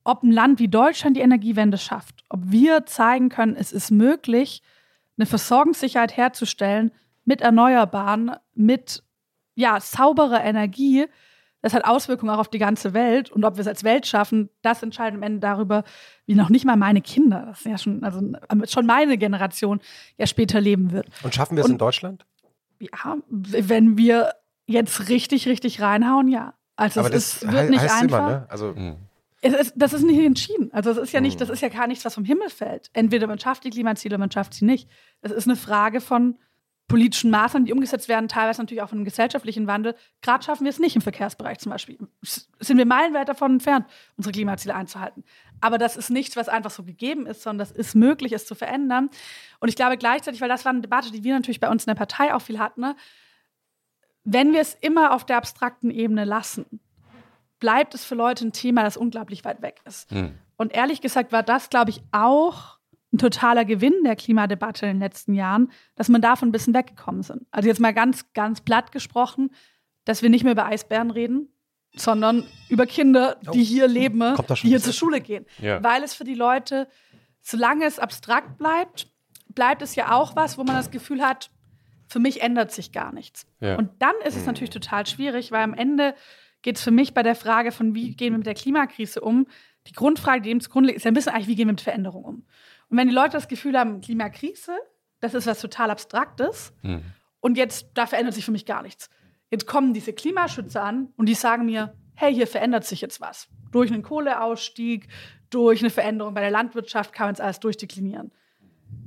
ob 0.04 0.24
ein 0.24 0.32
Land 0.32 0.60
wie 0.60 0.68
Deutschland 0.68 1.18
die 1.18 1.22
Energiewende 1.22 1.78
schafft, 1.78 2.24
ob 2.30 2.40
wir 2.46 2.86
zeigen 2.86 3.30
können, 3.30 3.56
es 3.56 3.72
ist 3.72 3.92
möglich, 3.92 4.62
eine 5.18 5.26
Versorgungssicherheit 5.26 6.16
herzustellen 6.16 6.92
mit 7.26 7.42
Erneuerbaren, 7.42 8.32
mit 8.54 9.04
ja, 9.56 9.80
sauberer 9.80 10.44
Energie. 10.44 11.06
Das 11.66 11.74
hat 11.74 11.84
Auswirkungen 11.84 12.32
auch 12.32 12.38
auf 12.38 12.50
die 12.50 12.60
ganze 12.60 12.94
Welt. 12.94 13.32
Und 13.32 13.44
ob 13.44 13.56
wir 13.56 13.62
es 13.62 13.68
als 13.68 13.84
Welt 13.84 14.06
schaffen, 14.06 14.52
das 14.62 14.84
entscheidet 14.84 15.18
am 15.18 15.24
Ende 15.24 15.40
darüber, 15.40 15.84
wie 16.28 16.36
noch 16.36 16.50
nicht 16.50 16.64
mal 16.64 16.76
meine 16.76 17.02
Kinder, 17.02 17.44
das 17.48 17.62
ist 17.62 17.66
ja 17.66 17.80
schon, 17.80 18.04
also 18.04 18.22
schon 18.68 18.86
meine 18.86 19.18
Generation, 19.18 19.82
ja 20.20 20.28
später 20.28 20.62
leben 20.62 20.92
wird. 20.92 21.08
Und 21.24 21.34
schaffen 21.34 21.58
wir 21.58 21.64
es 21.64 21.70
in 21.72 21.80
Deutschland? 21.80 22.24
Ja, 22.78 23.18
wenn 23.30 23.98
wir 23.98 24.34
jetzt 24.68 25.10
richtig, 25.10 25.48
richtig 25.48 25.82
reinhauen, 25.82 26.28
ja. 26.28 26.54
Also 26.76 27.00
Aber 27.00 27.10
es 27.10 27.40
das 27.40 27.42
ist, 27.42 27.52
wird 27.52 27.72
nicht 27.72 27.82
einfach. 27.82 28.04
Immer, 28.04 28.30
ne? 28.30 28.46
Also 28.48 28.74
mhm. 28.74 28.98
Ist, 29.42 29.74
das 29.76 29.94
ist 29.94 30.04
nicht 30.04 30.24
entschieden. 30.24 30.70
Also 30.72 30.94
das 30.94 31.02
ist 31.02 31.14
ja 31.14 31.20
nicht, 31.20 31.42
das 31.42 31.50
ist 31.50 31.62
ja 31.62 31.70
gar 31.70 31.88
nichts, 31.88 32.06
was 32.06 32.14
vom 32.14 32.26
Himmel 32.26 32.50
fällt. 32.52 32.92
Entweder 32.94 33.26
man 33.26 33.40
schafft 33.40 33.64
die 33.64 33.72
Klimaziele, 33.72 34.20
man 34.20 34.30
schafft 34.30 34.54
sie 34.54 34.66
nicht. 34.66 34.88
Das 35.22 35.32
ist 35.32 35.48
eine 35.48 35.56
Frage 35.56 36.00
von 36.00 36.38
politischen 36.88 37.32
Maßnahmen, 37.32 37.66
die 37.66 37.74
umgesetzt 37.74 38.08
werden, 38.08 38.28
teilweise 38.28 38.62
natürlich 38.62 38.84
auch 38.84 38.90
von 38.90 39.00
einem 39.00 39.06
gesellschaftlichen 39.06 39.66
Wandel. 39.66 39.96
Gerade 40.22 40.44
schaffen 40.44 40.66
wir 40.66 40.70
es 40.70 40.80
nicht 40.80 40.96
im 40.96 41.02
Verkehrsbereich 41.02 41.58
zum 41.58 41.72
Beispiel. 41.72 41.98
Sind 42.22 42.78
wir 42.78 42.86
meilenweit 42.86 43.28
davon 43.28 43.54
entfernt, 43.54 43.88
unsere 44.18 44.34
Klimaziele 44.34 44.76
einzuhalten. 44.76 45.24
Aber 45.62 45.78
das 45.78 45.98
ist 45.98 46.12
nichts, 46.12 46.36
was 46.36 46.48
einfach 46.48 46.70
so 46.70 46.84
gegeben 46.84 47.26
ist, 47.26 47.42
sondern 47.42 47.68
das 47.68 47.72
ist 47.76 47.96
möglich, 47.96 48.34
es 48.34 48.46
zu 48.46 48.54
verändern. 48.54 49.10
Und 49.60 49.70
ich 49.70 49.76
glaube 49.76 49.98
gleichzeitig, 49.98 50.42
weil 50.42 50.50
das 50.50 50.64
war 50.64 50.72
eine 50.72 50.82
Debatte, 50.82 51.12
die 51.12 51.24
wir 51.24 51.34
natürlich 51.34 51.60
bei 51.60 51.70
uns 51.70 51.86
in 51.86 51.90
der 51.90 51.96
Partei 51.96 52.34
auch 52.34 52.42
viel 52.42 52.60
hatten, 52.60 52.82
ne? 52.82 52.96
wenn 54.26 54.54
wir 54.54 54.62
es 54.62 54.74
immer 54.74 55.14
auf 55.14 55.24
der 55.24 55.38
abstrakten 55.38 55.92
Ebene 55.92 56.26
lassen, 56.26 56.80
bleibt 57.60 57.94
es 57.94 58.04
für 58.04 58.16
Leute 58.16 58.46
ein 58.46 58.52
Thema, 58.52 58.84
das 58.84 58.98
unglaublich 58.98 59.46
weit 59.46 59.62
weg 59.62 59.82
ist. 59.86 60.12
Mhm. 60.12 60.38
Und 60.58 60.74
ehrlich 60.74 61.00
gesagt 61.00 61.32
war 61.32 61.44
das, 61.44 61.70
glaube 61.70 61.92
ich, 61.92 62.02
auch 62.12 62.75
ein 63.16 63.18
totaler 63.18 63.66
Gewinn 63.66 64.04
der 64.04 64.16
Klimadebatte 64.16 64.86
in 64.86 64.94
den 64.94 65.00
letzten 65.00 65.34
Jahren, 65.34 65.72
dass 65.96 66.10
man 66.10 66.22
davon 66.22 66.50
ein 66.50 66.52
bisschen 66.52 66.74
weggekommen 66.74 67.24
sind. 67.24 67.46
Also 67.52 67.68
jetzt 67.68 67.80
mal 67.80 67.94
ganz, 67.94 68.32
ganz 68.34 68.62
platt 68.62 68.92
gesprochen, 68.92 69.52
dass 70.04 70.22
wir 70.22 70.30
nicht 70.30 70.44
mehr 70.44 70.54
über 70.54 70.66
Eisbären 70.66 71.12
reden, 71.12 71.50
sondern 71.96 72.46
über 72.70 72.86
Kinder, 72.86 73.38
die 73.42 73.62
oh. 73.62 73.66
hier 73.66 73.88
leben, 73.88 74.36
die 74.38 74.68
hier 74.68 74.82
zur 74.82 74.94
Schule 74.94 75.22
gehen. 75.22 75.46
Ja. 75.60 75.82
Weil 75.82 76.04
es 76.04 76.14
für 76.14 76.26
die 76.26 76.36
Leute, 76.36 76.88
solange 77.42 77.86
es 77.86 78.00
abstrakt 78.00 78.58
bleibt, 78.58 79.08
bleibt 79.48 79.82
es 79.82 79.96
ja 79.96 80.12
auch 80.12 80.36
was, 80.36 80.58
wo 80.58 80.64
man 80.64 80.76
das 80.76 80.92
Gefühl 80.92 81.22
hat, 81.22 81.50
für 82.08 82.20
mich 82.20 82.42
ändert 82.42 82.72
sich 82.72 82.92
gar 82.92 83.14
nichts. 83.14 83.48
Ja. 83.62 83.78
Und 83.78 83.90
dann 84.00 84.14
ist 84.26 84.36
es 84.36 84.46
natürlich 84.46 84.70
total 84.70 85.08
schwierig, 85.08 85.52
weil 85.52 85.64
am 85.64 85.74
Ende 85.74 86.14
geht 86.62 86.78
es 86.78 86.84
für 86.84 86.92
mich 86.92 87.14
bei 87.14 87.24
der 87.24 87.36
Frage 87.36 87.72
von, 87.72 87.96
wie 87.96 88.12
gehen 88.16 88.34
wir 88.34 88.38
mit 88.38 88.48
der 88.48 88.54
Klimakrise 88.56 89.22
um, 89.22 89.48
die 89.88 89.94
Grundfrage, 89.94 90.42
die 90.42 90.50
dem 90.50 90.62
zugrunde 90.62 90.88
liegt, 90.88 90.98
ist 90.98 91.04
ja 91.04 91.12
ein 91.12 91.14
bisschen 91.14 91.34
eigentlich, 91.34 91.48
wie 91.48 91.56
gehen 91.56 91.68
wir 91.68 91.74
mit 91.74 91.82
Veränderung 91.82 92.26
um? 92.26 92.46
Und 92.96 93.00
wenn 93.00 93.10
die 93.10 93.14
Leute 93.14 93.32
das 93.32 93.50
Gefühl 93.50 93.78
haben, 93.78 94.00
Klimakrise, 94.00 94.72
das 95.20 95.34
ist 95.34 95.48
was 95.48 95.60
total 95.60 95.92
Abstraktes 95.92 96.72
mhm. 96.82 97.04
und 97.42 97.58
jetzt, 97.58 97.90
da 97.94 98.06
verändert 98.06 98.36
sich 98.36 98.46
für 98.46 98.54
mich 98.54 98.66
gar 98.66 98.84
nichts. 98.84 99.10
Jetzt 99.52 99.68
kommen 99.68 99.94
diese 99.94 100.14
Klimaschützer 100.14 100.82
an 100.82 101.10
und 101.18 101.28
die 101.28 101.34
sagen 101.34 101.66
mir, 101.66 101.94
hey, 102.14 102.34
hier 102.34 102.48
verändert 102.48 102.86
sich 102.86 103.02
jetzt 103.02 103.20
was. 103.20 103.50
Durch 103.74 103.92
einen 103.92 104.02
Kohleausstieg, 104.02 105.10
durch 105.50 105.82
eine 105.82 105.90
Veränderung 105.90 106.34
bei 106.34 106.40
der 106.40 106.52
Landwirtschaft 106.52 107.12
kann 107.12 107.28
man 107.28 107.34
es 107.34 107.42
alles 107.42 107.60
durchdeklinieren. 107.60 108.32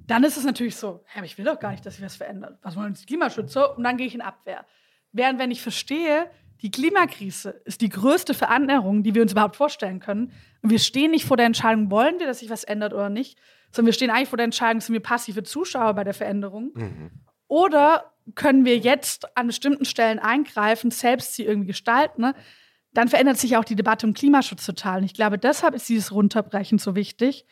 Dann 0.07 0.23
ist 0.23 0.37
es 0.37 0.45
natürlich 0.45 0.77
so, 0.77 1.03
hey, 1.07 1.25
ich 1.25 1.39
will 1.39 1.47
doch 1.47 1.59
gar 1.59 1.71
nicht, 1.71 1.87
dass 1.87 1.97
sich 1.97 2.05
was 2.05 2.17
verändert. 2.17 2.59
Was 2.61 2.77
wollen 2.77 2.93
die 2.93 3.07
Klimaschützer? 3.07 3.75
Und 3.75 3.85
dann 3.85 3.97
gehe 3.97 4.07
ich 4.07 4.15
in 4.15 4.21
Abwehr. 4.21 4.67
Während 5.13 5.39
wenn 5.39 5.51
ich 5.51 5.63
verstehe, 5.63 6.31
die 6.61 6.71
Klimakrise 6.71 7.63
ist 7.65 7.81
die 7.81 7.89
größte 7.89 8.35
Veränderung, 8.35 9.03
die 9.03 9.15
wir 9.15 9.23
uns 9.23 9.33
überhaupt 9.33 9.57
vorstellen 9.57 9.99
können. 9.99 10.33
Und 10.61 10.69
wir 10.69 10.79
stehen 10.79 11.13
nicht 11.13 11.25
vor 11.25 11.39
der 11.39 11.47
Entscheidung, 11.47 11.91
wollen 11.91 12.19
wir, 12.19 12.27
dass 12.27 12.41
sich 12.41 12.51
was 12.51 12.65
ändert 12.65 12.93
oder 12.93 13.09
nicht, 13.09 13.39
sondern 13.71 13.87
wir 13.87 13.93
stehen 13.93 14.11
eigentlich 14.11 14.29
vor 14.29 14.37
der 14.37 14.45
Entscheidung, 14.45 14.81
sind 14.81 14.93
wir 14.93 15.01
passive 15.01 15.43
Zuschauer 15.43 15.95
bei 15.95 16.05
der 16.05 16.15
Veränderung? 16.15 16.73
Mhm. 16.75 17.11
Oder 17.47 18.13
können 18.35 18.65
wir 18.65 18.77
jetzt 18.77 19.37
an 19.37 19.47
bestimmten 19.47 19.85
Stellen 19.85 20.19
eingreifen, 20.19 20.91
selbst 20.91 21.35
sie 21.35 21.45
irgendwie 21.45 21.69
gestalten? 21.69 22.23
Ne? 22.23 22.35
Dann 22.93 23.09
verändert 23.09 23.39
sich 23.39 23.57
auch 23.57 23.65
die 23.65 23.77
Debatte 23.77 24.07
um 24.07 24.15
Klimaschutz 24.15 24.65
total. 24.65 24.99
Und 24.99 25.05
ich 25.05 25.15
glaube, 25.15 25.39
deshalb 25.39 25.75
ist 25.75 25.89
dieses 25.89 26.13
Runterbrechen 26.13 26.79
so 26.79 26.95
wichtig, 26.95 27.47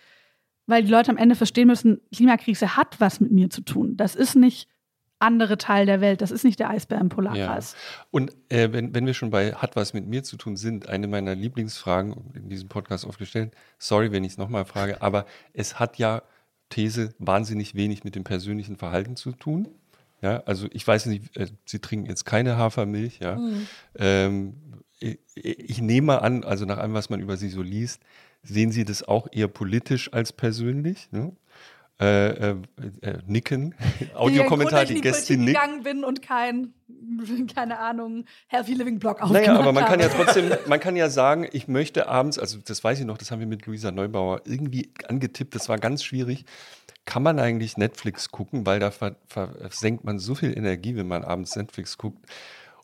weil 0.67 0.83
die 0.83 0.91
Leute 0.91 1.11
am 1.11 1.17
Ende 1.17 1.35
verstehen 1.35 1.69
müssen, 1.69 2.01
Klimakrise 2.15 2.77
hat 2.77 3.01
was 3.01 3.21
mit 3.21 3.31
mir 3.31 3.51
zu 3.51 3.63
tun. 3.63 3.97
Das 3.97 4.15
ist 4.15 4.35
nicht 4.35 4.69
andere 5.19 5.59
Teil 5.59 5.87
der 5.87 6.01
Welt. 6.01 6.21
Das 6.21 6.31
ist 6.31 6.45
nicht 6.45 6.59
der 6.59 6.71
Eisbär 6.71 7.01
im 7.01 7.09
Polarkreis. 7.09 7.73
Ja. 7.73 8.07
Und 8.11 8.33
äh, 8.49 8.73
wenn, 8.73 8.95
wenn 8.95 9.07
wir 9.07 9.15
schon 9.15 9.31
bei 9.31 9.53
hat 9.53 9.77
was 9.77 9.95
mit 9.95 10.07
mir 10.07 10.23
zu 10.23 10.37
tun 10.37 10.57
sind, 10.57 10.89
eine 10.89 11.07
meiner 11.09 11.35
Lieblingsfragen 11.35 12.33
in 12.35 12.49
diesem 12.49 12.69
Podcast 12.69 13.07
aufgestellt, 13.07 13.55
sorry, 13.79 14.13
wenn 14.13 14.25
ich 14.25 14.33
es 14.33 14.39
nochmal 14.39 14.65
frage, 14.65 15.01
aber 15.03 15.27
es 15.53 15.79
hat 15.79 15.99
ja 15.99 16.23
These 16.69 17.15
wahnsinnig 17.19 17.75
wenig 17.75 18.05
mit 18.05 18.15
dem 18.15 18.25
persönlichen 18.25 18.77
Verhalten 18.77 19.17
zu 19.17 19.33
tun. 19.33 19.69
Ja, 20.23 20.43
also 20.47 20.67
ich 20.73 20.87
weiß 20.87 21.07
nicht, 21.07 21.37
äh, 21.37 21.47
Sie 21.65 21.79
trinken 21.79 22.07
jetzt 22.07 22.25
keine 22.25 22.57
Hafermilch, 22.57 23.19
ja. 23.21 23.37
Mhm. 23.37 23.67
Ähm, 23.97 24.55
ich, 24.99 25.19
ich 25.35 25.81
nehme 25.81 26.23
an, 26.23 26.43
also 26.43 26.65
nach 26.65 26.79
allem, 26.79 26.95
was 26.95 27.11
man 27.11 27.21
über 27.21 27.37
Sie 27.37 27.51
so 27.51 27.63
liest, 27.63 28.03
sehen 28.43 28.73
Sie 28.73 28.85
das 28.85 29.07
auch 29.07 29.29
eher 29.31 29.49
politisch 29.49 30.13
als 30.13 30.33
persönlich. 30.33 31.11
Ne? 31.13 31.33
Äh, 32.01 32.51
äh, 32.51 32.57
äh 33.01 33.19
nicken. 33.27 33.75
Audiokommentar, 34.15 34.85
die 34.85 35.01
Gäste 35.01 35.35
nicken. 35.35 35.47
gegangen 35.47 35.83
bin 35.83 36.05
und 36.05 36.23
kein, 36.23 36.75
keine 37.55 37.79
Ahnung, 37.79 38.25
Healthy 38.49 38.75
Living 38.75 38.99
Blog 38.99 39.23
aufgemacht 39.23 39.47
Naja, 39.47 39.59
aber 39.59 39.73
man 39.73 39.85
kann 39.85 40.01
ja 40.01 40.09
trotzdem, 40.09 40.51
man 40.67 40.81
kann 40.81 40.97
ja 40.97 41.09
sagen, 41.09 41.49
ich 41.53 41.69
möchte 41.69 42.09
abends, 42.09 42.39
also 42.39 42.59
das 42.59 42.85
weiß 42.85 43.01
ich 43.01 43.07
noch, 43.07 43.19
das 43.19 43.31
haben 43.31 43.41
wir 43.41 43.47
mit 43.47 43.67
Luisa 43.67 43.91
Neubauer 43.91 44.43
irgendwie 44.45 44.91
angetippt, 45.09 45.55
das 45.55 45.69
war 45.69 45.79
ganz 45.79 46.05
schwierig. 46.05 46.45
Kann 47.07 47.23
man 47.23 47.39
eigentlich 47.39 47.77
Netflix 47.77 48.31
gucken, 48.31 48.67
weil 48.67 48.81
da 48.81 48.91
versenkt 48.91 50.03
man 50.03 50.19
so 50.19 50.35
viel 50.35 50.57
Energie, 50.57 50.97
wenn 50.97 51.07
man 51.07 51.23
abends 51.23 51.55
Netflix 51.55 51.99
guckt. 51.99 52.27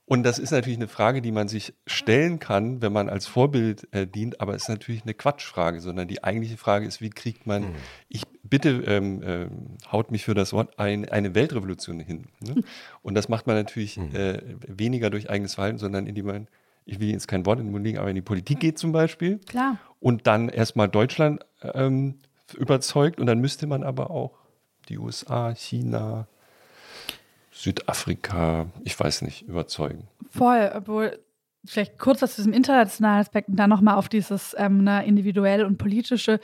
Und 0.04 0.24
das 0.24 0.38
ist 0.38 0.50
natürlich 0.50 0.78
eine 0.78 0.88
Frage, 0.88 1.22
die 1.22 1.32
man 1.32 1.48
sich 1.48 1.74
stellen 1.86 2.38
kann, 2.38 2.82
wenn 2.82 2.92
man 2.92 3.08
als 3.08 3.26
Vorbild 3.26 3.86
äh, 3.92 4.06
dient, 4.06 4.40
aber 4.40 4.54
es 4.54 4.62
ist 4.62 4.68
natürlich 4.68 5.02
eine 5.02 5.14
Quatschfrage, 5.14 5.80
sondern 5.80 6.08
die 6.08 6.24
eigentliche 6.24 6.56
Frage 6.56 6.86
ist, 6.86 7.00
wie 7.00 7.10
kriegt 7.10 7.46
man, 7.46 7.62
mhm. 7.62 7.74
ich 8.08 8.24
bitte 8.42 8.82
ähm, 8.86 9.22
äh, 9.22 9.46
haut 9.90 10.10
mich 10.10 10.24
für 10.24 10.34
das 10.34 10.52
Wort, 10.52 10.78
ein, 10.78 11.08
eine 11.08 11.34
Weltrevolution 11.34 12.00
hin. 12.00 12.26
Ne? 12.40 12.62
Und 13.02 13.14
das 13.14 13.28
macht 13.28 13.46
man 13.46 13.56
natürlich 13.56 13.96
mhm. 13.96 14.14
äh, 14.14 14.42
weniger 14.66 15.08
durch 15.08 15.30
eigenes 15.30 15.54
Verhalten, 15.54 15.78
sondern 15.78 16.06
indem 16.06 16.26
man, 16.26 16.48
ich 16.84 16.98
will 16.98 17.10
jetzt 17.10 17.28
kein 17.28 17.46
Wort 17.46 17.60
in 17.60 17.66
den 17.66 17.72
Mund 17.72 17.84
legen, 17.84 17.98
aber 17.98 18.10
in 18.10 18.16
die 18.16 18.22
Politik 18.22 18.58
geht 18.58 18.78
zum 18.78 18.92
Beispiel. 18.92 19.38
Klar. 19.38 19.78
Und 20.00 20.26
dann 20.26 20.48
erstmal 20.48 20.88
Deutschland 20.88 21.46
ähm, 21.62 22.18
überzeugt 22.56 23.20
und 23.20 23.26
dann 23.26 23.38
müsste 23.38 23.66
man 23.68 23.84
aber 23.84 24.10
auch 24.10 24.36
die 24.88 24.98
USA, 24.98 25.54
China, 25.54 26.26
Südafrika, 27.62 28.66
ich 28.82 28.98
weiß 28.98 29.22
nicht, 29.22 29.42
überzeugen. 29.42 30.08
Voll, 30.30 30.72
obwohl 30.74 31.20
vielleicht 31.64 31.96
kurz 31.96 32.20
aus 32.24 32.34
diesem 32.34 32.52
internationalen 32.52 33.20
Aspekt 33.20 33.48
und 33.48 33.56
dann 33.56 33.70
nochmal 33.70 33.94
auf 33.94 34.08
dieses 34.08 34.56
ähm, 34.58 34.82
ne, 34.82 35.06
individuell 35.06 35.64
und 35.64 35.78
politische. 35.78 36.40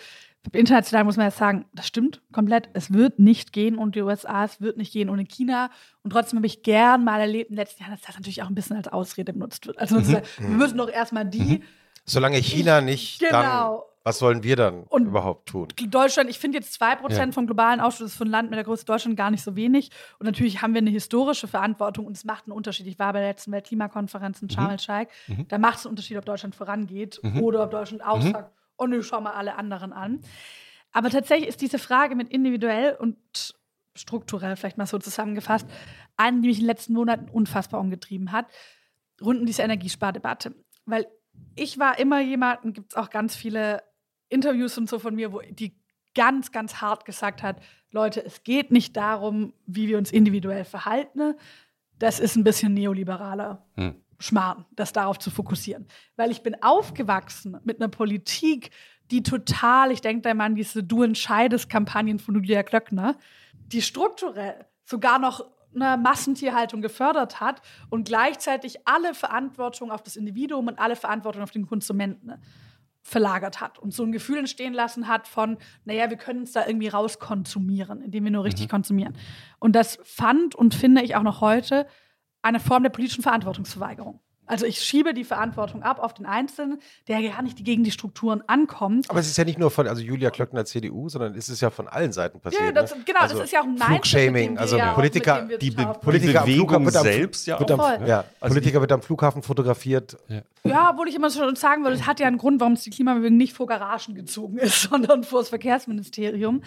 International 0.52 1.02
muss 1.02 1.16
man 1.16 1.26
ja 1.26 1.30
sagen, 1.32 1.64
das 1.74 1.88
stimmt 1.88 2.22
komplett. 2.30 2.68
Es 2.72 2.92
wird 2.92 3.18
nicht 3.18 3.52
gehen 3.52 3.76
ohne 3.78 3.90
die 3.90 4.00
USA, 4.00 4.44
es 4.44 4.60
wird 4.60 4.76
nicht 4.76 4.92
gehen 4.92 5.10
ohne 5.10 5.24
China. 5.24 5.70
Und 6.02 6.12
trotzdem 6.12 6.38
habe 6.38 6.46
ich 6.46 6.62
gern 6.62 7.02
mal 7.02 7.20
erlebt 7.20 7.50
in 7.50 7.56
den 7.56 7.62
letzten 7.62 7.82
Jahren, 7.82 7.94
dass 7.94 8.02
das 8.02 8.14
natürlich 8.14 8.44
auch 8.44 8.48
ein 8.48 8.54
bisschen 8.54 8.76
als 8.76 8.86
Ausrede 8.86 9.32
benutzt 9.32 9.66
wird. 9.66 9.76
Also 9.78 9.98
mhm. 9.98 10.22
wir 10.38 10.48
müssen 10.48 10.78
doch 10.78 10.88
erstmal 10.88 11.26
die. 11.26 11.58
Mhm. 11.58 11.62
Solange 12.04 12.36
China 12.38 12.80
nicht 12.80 13.18
genau. 13.18 13.84
Was 14.08 14.20
sollen 14.20 14.42
wir 14.42 14.56
dann 14.56 14.84
und 14.84 15.04
überhaupt 15.04 15.50
tun? 15.50 15.68
Deutschland, 15.90 16.30
ich 16.30 16.38
finde 16.38 16.56
jetzt 16.56 16.80
2% 16.80 17.12
ja. 17.12 17.30
vom 17.30 17.44
globalen 17.44 17.78
Ausstoß 17.78 18.14
von 18.14 18.26
Land 18.26 18.48
mit 18.48 18.56
der 18.56 18.64
Größe 18.64 18.86
Deutschland 18.86 19.18
gar 19.18 19.30
nicht 19.30 19.42
so 19.42 19.54
wenig. 19.54 19.90
Und 20.18 20.24
natürlich 20.24 20.62
haben 20.62 20.72
wir 20.72 20.80
eine 20.80 20.88
historische 20.88 21.46
Verantwortung 21.46 22.06
und 22.06 22.16
es 22.16 22.24
macht 22.24 22.46
einen 22.46 22.52
Unterschied. 22.52 22.86
Ich 22.86 22.98
war 22.98 23.12
bei 23.12 23.18
der 23.18 23.28
letzten 23.28 23.52
Weltklimakonferenz 23.52 24.40
in 24.40 24.48
Sharm 24.48 24.70
el-Sheikh. 24.70 25.12
Mhm. 25.26 25.36
mhm. 25.36 25.48
Da 25.48 25.58
macht 25.58 25.80
es 25.80 25.84
einen 25.84 25.90
Unterschied, 25.90 26.16
ob 26.16 26.24
Deutschland 26.24 26.54
vorangeht 26.54 27.20
mhm. 27.22 27.42
oder 27.42 27.64
ob 27.64 27.70
Deutschland 27.70 28.02
auch 28.02 28.16
mhm. 28.16 28.32
sagt, 28.32 28.50
oh 28.78 28.86
nö, 28.86 29.02
schau 29.02 29.20
mal 29.20 29.32
alle 29.32 29.56
anderen 29.56 29.92
an. 29.92 30.20
Aber 30.90 31.10
tatsächlich 31.10 31.50
ist 31.50 31.60
diese 31.60 31.78
Frage 31.78 32.14
mit 32.14 32.30
individuell 32.30 32.96
und 32.98 33.18
strukturell, 33.94 34.56
vielleicht 34.56 34.78
mal 34.78 34.86
so 34.86 34.96
zusammengefasst, 34.96 35.68
eine, 36.16 36.40
die 36.40 36.48
mich 36.48 36.60
in 36.60 36.64
den 36.64 36.68
letzten 36.68 36.94
Monaten 36.94 37.28
unfassbar 37.28 37.78
umgetrieben 37.78 38.32
hat, 38.32 38.46
rund 39.20 39.40
um 39.40 39.44
diese 39.44 39.60
Energiespardebatte. 39.60 40.54
Weil 40.86 41.06
ich 41.56 41.78
war 41.78 41.98
immer 41.98 42.22
jemand, 42.22 42.64
und 42.64 42.72
gibt 42.72 42.92
es 42.92 42.96
auch 42.96 43.10
ganz 43.10 43.36
viele 43.36 43.82
Interviews 44.28 44.76
und 44.78 44.88
so 44.88 44.98
von 44.98 45.14
mir, 45.14 45.32
wo 45.32 45.40
die 45.40 45.74
ganz, 46.14 46.52
ganz 46.52 46.76
hart 46.76 47.04
gesagt 47.04 47.42
hat, 47.42 47.60
Leute, 47.90 48.24
es 48.24 48.42
geht 48.42 48.70
nicht 48.70 48.96
darum, 48.96 49.52
wie 49.66 49.88
wir 49.88 49.98
uns 49.98 50.10
individuell 50.10 50.64
verhalten. 50.64 51.34
Das 51.98 52.20
ist 52.20 52.36
ein 52.36 52.44
bisschen 52.44 52.74
neoliberaler 52.74 53.64
hm. 53.76 53.94
Schmarrn, 54.18 54.66
das 54.72 54.92
darauf 54.92 55.18
zu 55.18 55.30
fokussieren. 55.30 55.86
Weil 56.16 56.30
ich 56.30 56.42
bin 56.42 56.62
aufgewachsen 56.62 57.58
mit 57.64 57.80
einer 57.80 57.88
Politik, 57.88 58.70
die 59.10 59.22
total, 59.22 59.90
ich 59.90 60.00
denke 60.00 60.22
da 60.22 60.34
mal 60.34 60.46
an 60.46 60.54
diese 60.54 60.82
Du 60.82 61.02
entscheidest 61.02 61.70
Kampagnen 61.70 62.18
von 62.18 62.34
Julia 62.34 62.62
Klöckner, 62.62 63.16
die 63.54 63.80
strukturell 63.80 64.66
sogar 64.84 65.18
noch 65.18 65.46
eine 65.74 65.96
Massentierhaltung 65.96 66.82
gefördert 66.82 67.40
hat 67.40 67.62
und 67.90 68.08
gleichzeitig 68.08 68.86
alle 68.86 69.14
Verantwortung 69.14 69.90
auf 69.90 70.02
das 70.02 70.16
Individuum 70.16 70.66
und 70.66 70.78
alle 70.78 70.96
Verantwortung 70.96 71.42
auf 71.42 71.50
den 71.50 71.66
Konsumenten 71.66 72.32
verlagert 73.08 73.60
hat 73.60 73.78
und 73.78 73.92
so 73.92 74.04
ein 74.04 74.12
Gefühl 74.12 74.38
entstehen 74.38 74.74
lassen 74.74 75.08
hat 75.08 75.26
von, 75.26 75.56
naja, 75.84 76.10
wir 76.10 76.16
können 76.16 76.42
es 76.42 76.52
da 76.52 76.66
irgendwie 76.66 76.88
rauskonsumieren, 76.88 78.02
indem 78.02 78.24
wir 78.24 78.30
nur 78.30 78.44
richtig 78.44 78.66
mhm. 78.66 78.70
konsumieren. 78.70 79.16
Und 79.58 79.74
das 79.74 79.98
fand 80.04 80.54
und 80.54 80.74
finde 80.74 81.02
ich 81.02 81.16
auch 81.16 81.22
noch 81.22 81.40
heute 81.40 81.86
eine 82.42 82.60
Form 82.60 82.82
der 82.82 82.90
politischen 82.90 83.22
Verantwortungsverweigerung. 83.22 84.20
Also 84.48 84.66
ich 84.66 84.80
schiebe 84.80 85.14
die 85.14 85.24
Verantwortung 85.24 85.82
ab 85.82 85.98
auf 86.02 86.14
den 86.14 86.26
Einzelnen, 86.26 86.80
der 87.06 87.22
gar 87.22 87.42
nicht 87.42 87.64
gegen 87.64 87.84
die 87.84 87.90
Strukturen 87.90 88.42
ankommt. 88.46 89.10
Aber 89.10 89.20
es 89.20 89.28
ist 89.28 89.36
ja 89.36 89.44
nicht 89.44 89.58
nur 89.58 89.70
von 89.70 89.86
also 89.86 90.02
Julia 90.02 90.30
Klöckner 90.30 90.64
CDU, 90.64 91.08
sondern 91.08 91.34
es 91.34 91.48
ist 91.48 91.60
ja 91.60 91.70
von 91.70 91.86
allen 91.86 92.12
Seiten 92.12 92.40
passiert. 92.40 92.62
Ja, 92.62 92.72
das, 92.72 92.94
ne? 92.94 93.02
genau, 93.04 93.20
also 93.20 93.36
das 93.36 93.44
ist 93.44 93.52
ja 93.52 93.60
auch 93.60 93.66
ein 93.66 93.76
Flugshaming, 93.76 94.58
also 94.58 94.78
Politiker, 94.94 95.46
die, 95.60 95.70
Be 95.70 95.92
Politiker 96.00 96.44
die 96.44 96.52
Bewegung 96.52 96.74
am 96.74 96.90
selbst 96.90 97.46
ja 97.46 97.60
auch. 97.60 97.68
Am, 97.70 98.06
ja, 98.06 98.24
also 98.40 98.54
Politiker 98.54 98.80
wird 98.80 98.92
am 98.92 99.02
Flughafen 99.02 99.42
fotografiert. 99.42 100.16
Ja. 100.28 100.42
ja, 100.64 100.90
obwohl 100.90 101.08
ich 101.08 101.14
immer 101.14 101.30
schon 101.30 101.54
sagen 101.56 101.82
würde, 101.84 101.96
es 101.96 102.06
hat 102.06 102.20
ja 102.20 102.26
einen 102.26 102.38
Grund, 102.38 102.60
warum 102.60 102.72
es 102.72 102.82
die 102.82 102.90
Klimabewegung 102.90 103.36
nicht 103.36 103.52
vor 103.52 103.66
Garagen 103.66 104.14
gezogen 104.14 104.58
ist, 104.58 104.82
sondern 104.90 105.24
vor 105.24 105.40
das 105.40 105.50
Verkehrsministerium. 105.50 106.62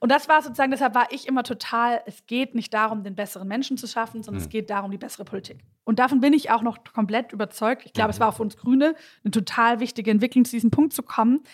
Und 0.00 0.10
das 0.10 0.28
war 0.28 0.40
sozusagen, 0.40 0.70
deshalb 0.70 0.94
war 0.94 1.12
ich 1.12 1.28
immer 1.28 1.42
total, 1.42 2.02
es 2.06 2.26
geht 2.26 2.54
nicht 2.54 2.72
darum, 2.72 3.04
den 3.04 3.14
besseren 3.14 3.46
Menschen 3.46 3.76
zu 3.76 3.86
schaffen, 3.86 4.22
sondern 4.22 4.40
mhm. 4.40 4.46
es 4.46 4.50
geht 4.50 4.70
darum, 4.70 4.90
die 4.90 4.98
bessere 4.98 5.26
Politik. 5.26 5.58
Und 5.84 5.98
davon 5.98 6.20
bin 6.20 6.32
ich 6.32 6.50
auch 6.50 6.62
noch 6.62 6.78
komplett 6.84 7.32
überzeugt. 7.32 7.84
Ich 7.84 7.92
glaube, 7.92 8.10
es 8.10 8.18
war 8.18 8.28
auch 8.28 8.36
für 8.36 8.42
uns 8.42 8.56
Grüne 8.56 8.94
eine 9.22 9.30
total 9.30 9.78
wichtige 9.78 10.10
Entwicklung, 10.10 10.46
zu 10.46 10.52
diesem 10.52 10.70
Punkt 10.70 10.94
zu 10.94 11.02
kommen. 11.02 11.44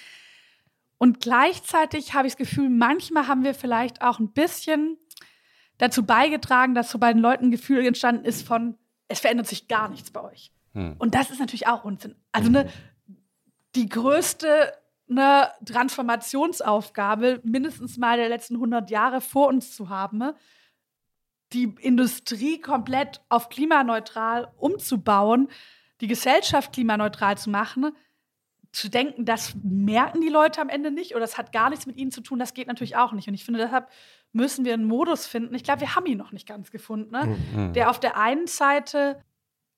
Und 0.96 1.20
gleichzeitig 1.20 2.14
habe 2.14 2.28
ich 2.28 2.34
das 2.34 2.38
Gefühl, 2.38 2.70
manchmal 2.70 3.26
haben 3.26 3.42
wir 3.42 3.52
vielleicht 3.52 4.00
auch 4.00 4.20
ein 4.20 4.32
bisschen 4.32 4.96
dazu 5.78 6.06
beigetragen, 6.06 6.74
dass 6.74 6.90
so 6.90 6.98
bei 7.00 7.12
den 7.12 7.20
Leuten 7.20 7.46
ein 7.46 7.50
Gefühl 7.50 7.84
entstanden 7.84 8.24
ist 8.24 8.46
von, 8.46 8.78
es 9.08 9.18
verändert 9.20 9.48
sich 9.48 9.66
gar 9.66 9.88
nichts 9.88 10.12
bei 10.12 10.22
euch. 10.22 10.52
Mhm. 10.72 10.94
Und 10.98 11.16
das 11.16 11.30
ist 11.30 11.40
natürlich 11.40 11.66
auch 11.66 11.84
Unsinn. 11.84 12.14
Also 12.30 12.48
ne, 12.48 12.68
die 13.74 13.88
größte 13.88 14.72
eine 15.08 15.52
Transformationsaufgabe 15.64 17.40
mindestens 17.44 17.96
mal 17.96 18.16
der 18.16 18.28
letzten 18.28 18.54
100 18.54 18.90
Jahre 18.90 19.20
vor 19.20 19.48
uns 19.48 19.74
zu 19.74 19.88
haben, 19.88 20.32
die 21.52 21.74
Industrie 21.80 22.60
komplett 22.60 23.20
auf 23.28 23.48
klimaneutral 23.48 24.52
umzubauen, 24.56 25.48
die 26.00 26.08
Gesellschaft 26.08 26.72
klimaneutral 26.72 27.38
zu 27.38 27.50
machen, 27.50 27.92
zu 28.72 28.90
denken, 28.90 29.24
das 29.24 29.54
merken 29.62 30.20
die 30.20 30.28
Leute 30.28 30.60
am 30.60 30.68
Ende 30.68 30.90
nicht 30.90 31.12
oder 31.12 31.20
das 31.20 31.38
hat 31.38 31.52
gar 31.52 31.70
nichts 31.70 31.86
mit 31.86 31.96
ihnen 31.96 32.10
zu 32.10 32.20
tun, 32.20 32.38
das 32.38 32.52
geht 32.52 32.66
natürlich 32.66 32.96
auch 32.96 33.12
nicht. 33.12 33.26
Und 33.26 33.34
ich 33.34 33.44
finde, 33.44 33.60
deshalb 33.60 33.88
müssen 34.32 34.64
wir 34.66 34.74
einen 34.74 34.84
Modus 34.84 35.26
finden. 35.26 35.54
Ich 35.54 35.64
glaube, 35.64 35.80
wir 35.80 35.94
haben 35.94 36.04
ihn 36.06 36.18
noch 36.18 36.32
nicht 36.32 36.46
ganz 36.46 36.70
gefunden, 36.70 37.10
ne? 37.10 37.38
mhm. 37.54 37.72
der 37.72 37.88
auf 37.88 38.00
der 38.00 38.18
einen 38.18 38.46
Seite 38.46 39.22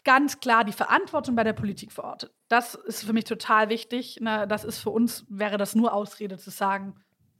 ganz 0.04 0.40
klar 0.40 0.64
die 0.64 0.72
Verantwortung 0.72 1.34
bei 1.34 1.44
der 1.44 1.52
Politik 1.52 1.92
verortet. 1.92 2.32
Das 2.48 2.74
ist 2.74 3.04
für 3.04 3.12
mich 3.12 3.24
total 3.24 3.68
wichtig. 3.68 4.20
Das 4.22 4.64
ist 4.64 4.78
für 4.78 4.90
uns, 4.90 5.24
wäre 5.28 5.58
das 5.58 5.74
nur 5.74 5.92
Ausrede 5.92 6.38
zu 6.38 6.50
sagen, 6.50 6.94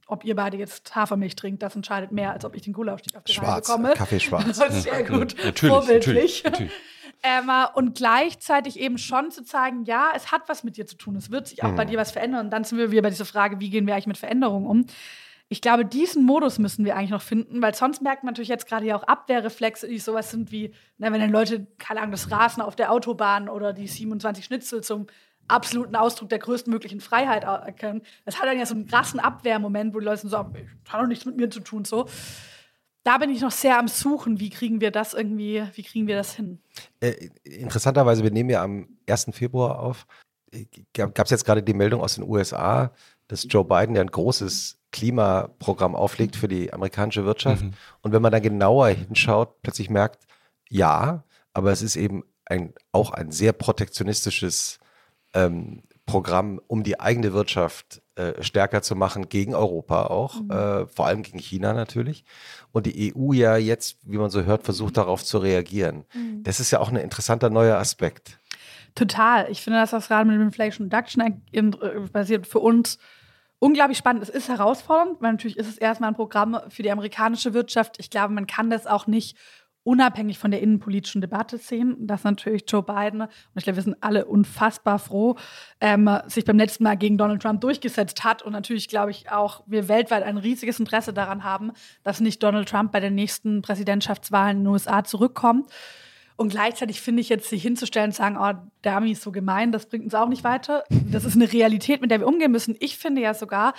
ob 0.09 0.25
ihr 0.25 0.35
beide 0.35 0.57
jetzt 0.57 0.95
Hafermilch 0.95 1.35
trinkt, 1.35 1.61
das 1.61 1.75
entscheidet 1.75 2.11
mehr, 2.11 2.31
als 2.31 2.43
ob 2.43 2.55
ich 2.55 2.63
den 2.63 2.73
Gulaschstich 2.73 3.15
auf 3.15 3.23
die 3.23 3.33
Schwarz, 3.33 3.67
bekomme. 3.67 3.93
Kaffee 3.93 4.19
schwarz. 4.19 4.45
Das 4.59 4.75
ist 4.75 4.83
sehr 4.83 5.03
gut. 5.03 5.37
Ja, 5.37 5.45
natürlich, 5.45 5.75
Vorbildlich. 5.75 6.43
Natürlich, 6.43 6.43
natürlich. 6.43 6.71
Ähm, 7.21 7.51
und 7.73 7.95
gleichzeitig 7.95 8.79
eben 8.79 8.97
schon 8.97 9.29
zu 9.29 9.43
zeigen, 9.43 9.83
ja, 9.83 10.11
es 10.15 10.31
hat 10.31 10.47
was 10.47 10.63
mit 10.63 10.77
dir 10.77 10.85
zu 10.85 10.95
tun. 10.95 11.17
Es 11.17 11.29
wird 11.29 11.47
sich 11.49 11.63
auch 11.63 11.71
mhm. 11.71 11.75
bei 11.75 11.83
dir 11.83 11.97
was 11.97 12.11
verändern. 12.11 12.45
Und 12.45 12.51
dann 12.51 12.63
sind 12.63 12.77
wir 12.77 12.91
wieder 12.91 13.01
bei 13.01 13.09
dieser 13.09 13.25
Frage, 13.25 13.59
wie 13.59 13.69
gehen 13.69 13.85
wir 13.85 13.93
eigentlich 13.93 14.07
mit 14.07 14.17
Veränderungen 14.17 14.65
um? 14.65 14.85
Ich 15.51 15.61
glaube, 15.61 15.83
diesen 15.83 16.25
Modus 16.25 16.59
müssen 16.59 16.85
wir 16.85 16.95
eigentlich 16.95 17.09
noch 17.09 17.23
finden, 17.23 17.59
weil 17.61 17.73
sonst 17.73 18.03
merkt 18.03 18.23
man 18.23 18.33
natürlich 18.33 18.49
jetzt 18.49 18.67
gerade 18.67 18.85
ja 18.85 18.95
auch 18.95 19.03
Abwehrreflexe, 19.03 19.87
die 19.87 19.97
sowas 19.97 20.29
sind 20.29 20.51
wie, 20.51 20.73
na, 20.99 21.11
wenn 21.11 21.19
dann 21.19 21.31
Leute, 21.31 21.65
keine 21.79 22.01
Ahnung, 22.01 22.11
das 22.11 22.29
Rasen 22.29 22.61
auf 22.61 22.75
der 22.75 22.91
Autobahn 22.91 23.49
oder 23.49 23.73
die 23.73 23.87
27 23.87 24.45
Schnitzel 24.45 24.83
zum 24.83 25.07
absoluten 25.47 25.95
Ausdruck 25.95 26.29
der 26.29 26.37
größtmöglichen 26.37 27.01
Freiheit 27.01 27.43
erkennen. 27.43 28.03
Das 28.25 28.39
hat 28.39 28.47
dann 28.47 28.59
ja 28.59 28.67
so 28.67 28.75
einen 28.75 28.85
krassen 28.85 29.19
Abwehrmoment, 29.19 29.95
wo 29.95 29.99
die 29.99 30.05
Leute 30.05 30.27
sagen, 30.29 30.53
das 30.83 30.93
hat 30.93 31.01
doch 31.01 31.07
nichts 31.07 31.25
mit 31.25 31.37
mir 31.37 31.49
zu 31.49 31.61
tun, 31.61 31.83
so. 31.83 32.07
Da 33.03 33.17
bin 33.17 33.31
ich 33.31 33.41
noch 33.41 33.51
sehr 33.51 33.79
am 33.79 33.87
Suchen, 33.87 34.39
wie 34.39 34.49
kriegen 34.49 34.81
wir 34.81 34.91
das 34.91 35.15
irgendwie, 35.15 35.63
wie 35.73 35.83
kriegen 35.83 36.05
wir 36.05 36.15
das 36.15 36.35
hin? 36.35 36.59
Äh, 36.99 37.29
interessanterweise, 37.43 38.23
wir 38.23 38.31
nehmen 38.31 38.49
ja 38.49 38.61
am 38.61 38.99
1. 39.09 39.29
Februar 39.31 39.79
auf, 39.79 40.05
äh, 40.51 40.65
gab 40.93 41.19
es 41.19 41.31
jetzt 41.31 41.45
gerade 41.45 41.63
die 41.63 41.73
Meldung 41.73 42.01
aus 42.01 42.15
den 42.15 42.25
USA, 42.25 42.91
dass 43.29 43.45
Joe 43.47 43.63
Biden 43.63 43.95
ja 43.95 44.01
ein 44.01 44.11
großes 44.11 44.77
Klimaprogramm 44.91 45.95
auflegt 45.95 46.35
für 46.35 46.47
die 46.47 46.73
amerikanische 46.73 47.25
Wirtschaft. 47.25 47.63
Mhm. 47.63 47.73
Und 48.01 48.11
wenn 48.11 48.21
man 48.21 48.31
dann 48.31 48.41
genauer 48.41 48.89
hinschaut, 48.89 49.61
plötzlich 49.61 49.89
merkt, 49.89 50.25
ja, 50.67 51.23
aber 51.53 51.71
es 51.71 51.81
ist 51.81 51.95
eben 51.95 52.23
ein, 52.45 52.73
auch 52.91 53.11
ein 53.11 53.31
sehr 53.31 53.53
protektionistisches 53.53 54.79
ähm, 55.33 55.83
Programm, 56.07 56.59
um 56.65 56.83
die 56.83 56.99
eigene 56.99 57.33
Wirtschaft 57.33 58.01
äh, 58.15 58.41
stärker 58.41 58.81
zu 58.81 58.95
machen, 58.95 59.29
gegen 59.29 59.53
Europa 59.53 60.07
auch, 60.07 60.41
mhm. 60.41 60.49
äh, 60.49 60.87
vor 60.87 61.05
allem 61.05 61.21
gegen 61.21 61.37
China 61.37 61.73
natürlich. 61.73 62.25
Und 62.71 62.87
die 62.87 63.13
EU 63.15 63.31
ja 63.33 63.57
jetzt, 63.57 63.97
wie 64.03 64.17
man 64.17 64.31
so 64.31 64.43
hört, 64.43 64.63
versucht 64.63 64.97
darauf 64.97 65.23
zu 65.23 65.37
reagieren. 65.37 66.05
Mhm. 66.15 66.41
Das 66.41 66.59
ist 66.59 66.71
ja 66.71 66.79
auch 66.79 66.89
ein 66.89 66.95
interessanter 66.95 67.51
neuer 67.51 67.77
Aspekt. 67.77 68.39
Total. 68.95 69.51
Ich 69.51 69.61
finde, 69.61 69.79
dass 69.79 69.91
das 69.91 70.07
gerade 70.07 70.25
mit 70.25 70.35
dem 70.35 70.41
Inflation 70.41 70.89
Reduction 70.89 71.43
äh, 71.51 71.61
basiert 72.11 72.47
für 72.47 72.59
uns 72.59 72.97
unglaublich 73.59 73.97
spannend. 73.97 74.23
Es 74.23 74.29
ist 74.29 74.49
herausfordernd, 74.49 75.21
weil 75.21 75.33
natürlich 75.33 75.57
ist 75.57 75.69
es 75.69 75.77
erstmal 75.77 76.09
ein 76.09 76.15
Programm 76.15 76.59
für 76.69 76.83
die 76.83 76.91
amerikanische 76.91 77.53
Wirtschaft. 77.53 77.97
Ich 77.99 78.09
glaube, 78.09 78.33
man 78.33 78.47
kann 78.47 78.69
das 78.69 78.87
auch 78.87 79.07
nicht 79.07 79.37
unabhängig 79.83 80.37
von 80.37 80.51
der 80.51 80.61
innenpolitischen 80.61 81.21
Debatte 81.21 81.57
sehen, 81.57 81.95
dass 82.05 82.23
natürlich 82.23 82.63
Joe 82.67 82.83
Biden, 82.83 83.21
und 83.21 83.29
ich 83.55 83.63
glaube, 83.63 83.77
wir 83.77 83.83
sind 83.83 83.97
alle 84.01 84.25
unfassbar 84.25 84.99
froh, 84.99 85.35
ähm, 85.79 86.09
sich 86.27 86.45
beim 86.45 86.57
letzten 86.57 86.83
Mal 86.83 86.97
gegen 86.97 87.17
Donald 87.17 87.41
Trump 87.41 87.61
durchgesetzt 87.61 88.23
hat 88.23 88.41
und 88.41 88.51
natürlich, 88.51 88.87
glaube 88.87 89.11
ich, 89.11 89.31
auch 89.31 89.63
wir 89.67 89.87
weltweit 89.87 90.23
ein 90.23 90.37
riesiges 90.37 90.79
Interesse 90.79 91.13
daran 91.13 91.43
haben, 91.43 91.71
dass 92.03 92.19
nicht 92.19 92.43
Donald 92.43 92.69
Trump 92.69 92.91
bei 92.91 92.99
den 92.99 93.15
nächsten 93.15 93.61
Präsidentschaftswahlen 93.61 94.57
in 94.57 94.63
den 94.65 94.73
USA 94.73 95.03
zurückkommt. 95.03 95.71
Und 96.39 96.51
gleichzeitig 96.51 97.01
finde 97.01 97.19
ich 97.19 97.27
jetzt, 97.27 97.49
sich 97.49 97.61
hinzustellen 97.61 98.11
und 98.11 98.15
sagen, 98.15 98.37
oh, 98.39 98.53
der 98.85 98.95
Ami 98.95 99.11
ist 99.11 99.23
so 99.23 99.33
gemein, 99.33 99.73
das 99.73 99.87
bringt 99.87 100.05
uns 100.05 100.15
auch 100.15 100.29
nicht 100.29 100.45
weiter. 100.45 100.85
Das 100.89 101.25
ist 101.25 101.35
eine 101.35 101.51
Realität, 101.51 101.99
mit 101.99 102.11
der 102.11 102.21
wir 102.21 102.27
umgehen 102.27 102.49
müssen. 102.49 102.77
Ich 102.79 102.97
finde 102.97 103.21
ja 103.21 103.33
sogar, 103.33 103.73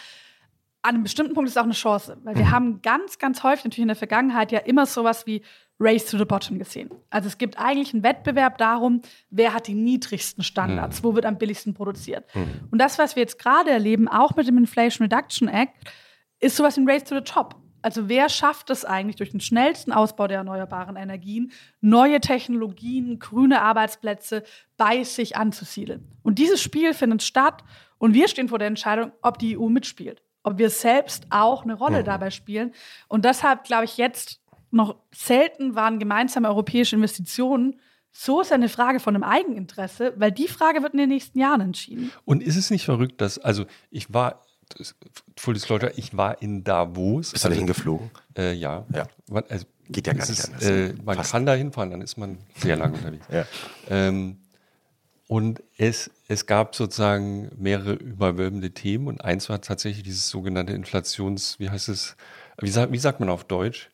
an 0.83 0.97
einem 0.97 1.03
bestimmten 1.03 1.33
Punkt 1.33 1.49
ist 1.49 1.55
es 1.55 1.57
auch 1.57 1.65
eine 1.65 1.73
Chance, 1.73 2.19
weil 2.23 2.37
wir 2.37 2.45
mhm. 2.45 2.51
haben 2.51 2.83
ganz, 2.83 3.17
ganz 3.17 3.43
häufig 3.45 3.65
natürlich 3.65 3.85
in 3.85 3.89
der 3.89 3.97
Vergangenheit 3.97 4.53
ja 4.53 4.59
immer 4.59 4.85
sowas 4.85 5.27
wie 5.27 5.41
Race 5.81 6.05
to 6.05 6.19
the 6.19 6.27
Bottom 6.27 6.59
gesehen. 6.59 6.91
Also 7.09 7.29
es 7.29 7.39
gibt 7.39 7.59
eigentlich 7.59 7.95
einen 7.95 8.03
Wettbewerb 8.03 8.59
darum, 8.59 9.01
wer 9.31 9.55
hat 9.55 9.67
die 9.67 9.75
niedrigsten 9.75 10.45
Standards, 10.45 11.01
mhm. 11.01 11.05
wo 11.07 11.15
wird 11.15 11.25
am 11.25 11.39
billigsten 11.39 11.73
produziert. 11.73 12.27
Mhm. 12.35 12.69
Und 12.71 12.79
das, 12.79 12.99
was 12.99 13.17
wir 13.17 13.23
jetzt 13.23 13.39
gerade 13.39 13.71
erleben, 13.71 14.07
auch 14.07 14.37
mit 14.37 14.47
dem 14.47 14.59
Inflation 14.59 15.09
Reduction 15.09 15.49
Act, 15.49 15.79
ist 16.41 16.57
sowas 16.57 16.77
wie 16.77 16.83
ein 16.83 16.91
Race 16.91 17.05
to 17.05 17.15
the 17.15 17.23
Top. 17.23 17.57
Also 17.83 18.09
wer 18.09 18.28
schafft 18.28 18.70
es 18.70 18.85
eigentlich 18.85 19.16
durch 19.16 19.31
den 19.31 19.41
schnellsten 19.41 19.93
Ausbau 19.93 20.26
der 20.26 20.39
erneuerbaren 20.39 20.97
Energien, 20.97 21.53
neue 21.81 22.20
Technologien, 22.20 23.18
grüne 23.18 23.62
Arbeitsplätze 23.62 24.43
bei 24.76 25.03
sich 25.05 25.37
anzusiedeln? 25.37 26.07
Und 26.22 26.39
dieses 26.39 26.61
Spiel 26.61 26.95
findet 26.95 27.22
statt 27.22 27.64
und 27.99 28.14
wir 28.14 28.28
stehen 28.28 28.49
vor 28.49 28.59
der 28.59 28.68
Entscheidung, 28.68 29.12
ob 29.22 29.39
die 29.39 29.59
EU 29.59 29.68
mitspielt, 29.68 30.22
ob 30.43 30.59
wir 30.59 30.70
selbst 30.70 31.26
auch 31.31 31.64
eine 31.64 31.74
Rolle 31.74 32.01
mhm. 32.01 32.07
dabei 32.07 32.31
spielen. 32.31 32.72
Und 33.09 33.24
deshalb 33.24 33.64
glaube 33.64 33.85
ich 33.85 33.97
jetzt 33.97 34.41
noch 34.70 34.97
selten 35.12 35.74
waren 35.74 35.99
gemeinsame 35.99 36.49
europäische 36.49 36.97
Investitionen 36.97 37.81
so 38.12 38.41
ist 38.41 38.53
eine 38.53 38.68
Frage 38.68 39.01
von 39.01 39.14
einem 39.14 39.24
Eigeninteresse, 39.24 40.14
weil 40.16 40.33
die 40.33 40.49
Frage 40.49 40.83
wird 40.83 40.95
in 40.95 40.99
den 40.99 41.09
nächsten 41.09 41.39
Jahren 41.39 41.61
entschieden. 41.61 42.11
Und 42.24 42.43
ist 42.43 42.57
es 42.57 42.70
nicht 42.70 42.85
verrückt, 42.85 43.20
dass, 43.20 43.39
also 43.39 43.66
ich 43.91 44.12
war, 44.12 44.43
Full 45.37 45.55
Disclosure, 45.55 45.93
ich 45.97 46.16
war 46.16 46.41
in 46.43 46.64
Davos. 46.64 47.33
Bist 47.33 47.45
du 47.45 47.49
da 47.49 47.55
hingeflogen? 47.55 48.11
Äh, 48.37 48.53
ja. 48.55 48.85
ja. 48.93 49.07
Also, 49.49 49.66
Geht 49.89 50.07
ja 50.07 50.12
gar 50.12 50.21
nicht 50.21 50.39
ist, 50.39 50.47
anders. 50.47 50.64
Äh, 50.64 50.95
man 51.05 51.16
Fast. 51.16 51.33
kann 51.33 51.47
da 51.47 51.55
hinfahren, 51.55 51.91
dann 51.91 52.01
ist 52.01 52.16
man 52.16 52.39
sehr 52.57 52.77
lange 52.77 52.97
unterwegs. 52.97 53.27
Ja. 53.31 53.47
Ähm, 53.89 54.39
und 55.27 55.62
es, 55.77 56.11
es 56.29 56.47
gab 56.47 56.75
sozusagen 56.75 57.51
mehrere 57.57 57.93
überwölbende 57.93 58.73
Themen 58.73 59.07
und 59.07 59.25
eins 59.25 59.49
war 59.49 59.61
tatsächlich 59.61 60.03
dieses 60.03 60.29
sogenannte 60.29 60.73
Inflations, 60.73 61.59
wie 61.61 61.71
heißt 61.71 61.89
es, 61.89 62.16
wie, 62.61 62.71
sagt, 62.71 62.93
wie 62.93 62.99
sagt 62.99 63.21
man 63.21 63.29
auf 63.29 63.45
Deutsch? 63.45 63.91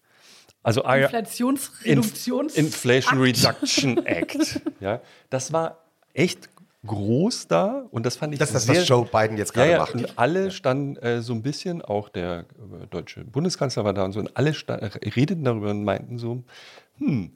Also 0.62 0.83
Inflationsreduktions 0.83 2.55
Inf 2.55 2.66
Inflation 2.66 3.20
Reduction 3.20 4.05
Act. 4.07 4.61
ja, 4.81 5.01
das 5.31 5.53
war 5.53 5.85
echt 6.12 6.49
groß 6.87 7.49
da 7.49 7.84
und 7.91 8.07
das 8.07 8.16
fand 8.16 8.32
ich 8.32 8.39
das 8.39 8.51
ist 8.51 8.68
das, 8.68 8.76
was 8.76 8.89
Joe 8.89 9.05
Biden 9.05 9.37
jetzt 9.37 9.53
gerade 9.53 9.70
ja, 9.70 9.76
ja, 9.76 9.80
macht. 9.80 9.95
Und 9.95 10.18
alle 10.18 10.51
standen 10.51 10.97
äh, 10.97 11.20
so 11.20 11.32
ein 11.32 11.43
bisschen, 11.43 11.82
auch 11.82 12.09
der 12.09 12.41
äh, 12.41 12.87
deutsche 12.89 13.24
Bundeskanzler 13.24 13.84
war 13.84 13.93
da 13.93 14.05
und 14.05 14.12
so, 14.12 14.20
und 14.20 14.37
alle 14.37 14.53
redeten 14.53 15.45
darüber 15.45 15.70
und 15.70 15.84
meinten 15.84 16.18
so, 16.18 16.43
hm, 16.99 17.32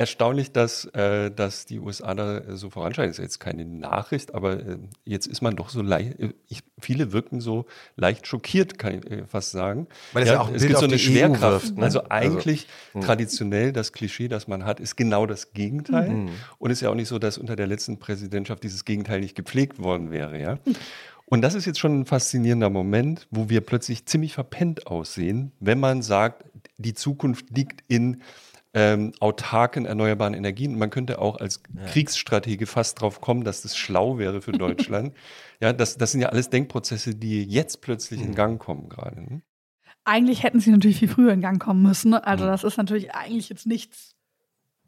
erstaunlich, 0.00 0.50
dass, 0.50 0.86
äh, 0.86 1.30
dass 1.30 1.66
die 1.66 1.78
USA 1.78 2.14
da 2.14 2.56
so 2.56 2.70
voranschreiten. 2.70 3.10
Das 3.10 3.18
ist 3.18 3.22
jetzt 3.22 3.38
keine 3.38 3.66
Nachricht, 3.66 4.34
aber 4.34 4.58
äh, 4.58 4.78
jetzt 5.04 5.26
ist 5.26 5.42
man 5.42 5.56
doch 5.56 5.68
so 5.68 5.82
leicht, 5.82 6.18
äh, 6.18 6.32
viele 6.80 7.12
wirken 7.12 7.42
so 7.42 7.66
leicht 7.96 8.26
schockiert, 8.26 8.78
kann 8.78 8.94
ich 8.94 9.10
äh, 9.10 9.26
fast 9.26 9.50
sagen. 9.50 9.88
Weil 10.14 10.22
es 10.22 10.30
ja, 10.30 10.36
ja 10.36 10.40
auch 10.40 10.50
es 10.50 10.62
gibt 10.62 10.78
so 10.78 10.86
eine 10.86 10.94
e 10.94 10.98
Schwerkraft. 10.98 11.66
Wirft, 11.66 11.76
ne? 11.76 11.84
Also 11.84 12.04
eigentlich 12.08 12.66
also, 12.94 13.06
traditionell 13.06 13.74
das 13.74 13.92
Klischee, 13.92 14.28
das 14.28 14.48
man 14.48 14.64
hat, 14.64 14.80
ist 14.80 14.96
genau 14.96 15.26
das 15.26 15.52
Gegenteil. 15.52 16.08
Mhm. 16.08 16.30
Und 16.58 16.70
es 16.70 16.78
ist 16.78 16.82
ja 16.82 16.88
auch 16.88 16.94
nicht 16.94 17.08
so, 17.08 17.18
dass 17.18 17.36
unter 17.36 17.54
der 17.54 17.66
letzten 17.66 17.98
Präsidentschaft 17.98 18.62
dieses 18.62 18.86
Gegenteil 18.86 19.20
nicht 19.20 19.34
gepflegt 19.34 19.80
worden 19.82 20.10
wäre. 20.10 20.40
Ja? 20.40 20.58
Und 21.26 21.42
das 21.42 21.54
ist 21.54 21.66
jetzt 21.66 21.78
schon 21.78 22.00
ein 22.00 22.06
faszinierender 22.06 22.70
Moment, 22.70 23.28
wo 23.30 23.50
wir 23.50 23.60
plötzlich 23.60 24.06
ziemlich 24.06 24.32
verpennt 24.32 24.86
aussehen, 24.86 25.52
wenn 25.60 25.78
man 25.78 26.00
sagt, 26.00 26.46
die 26.78 26.94
Zukunft 26.94 27.50
liegt 27.50 27.84
in 27.86 28.22
ähm, 28.72 29.12
autarken 29.18 29.84
erneuerbaren 29.84 30.34
Energien. 30.34 30.78
Man 30.78 30.90
könnte 30.90 31.18
auch 31.20 31.38
als 31.38 31.62
ja. 31.74 31.84
Kriegsstratege 31.86 32.66
fast 32.66 33.00
drauf 33.00 33.20
kommen, 33.20 33.44
dass 33.44 33.62
das 33.62 33.76
schlau 33.76 34.18
wäre 34.18 34.40
für 34.42 34.52
Deutschland. 34.52 35.14
ja, 35.60 35.72
das, 35.72 35.96
das 35.96 36.12
sind 36.12 36.20
ja 36.20 36.28
alles 36.28 36.50
Denkprozesse, 36.50 37.14
die 37.14 37.42
jetzt 37.44 37.80
plötzlich 37.80 38.20
mhm. 38.20 38.26
in 38.26 38.34
Gang 38.34 38.60
kommen 38.60 38.88
gerade. 38.88 39.20
Ne? 39.22 39.42
Eigentlich 40.04 40.42
hätten 40.42 40.60
sie 40.60 40.70
natürlich 40.70 40.98
viel 40.98 41.08
früher 41.08 41.32
in 41.32 41.40
Gang 41.40 41.60
kommen 41.60 41.82
müssen. 41.82 42.14
Also 42.14 42.44
mhm. 42.44 42.48
das 42.48 42.64
ist 42.64 42.76
natürlich 42.76 43.12
eigentlich 43.12 43.48
jetzt 43.48 43.66
nichts 43.66 44.14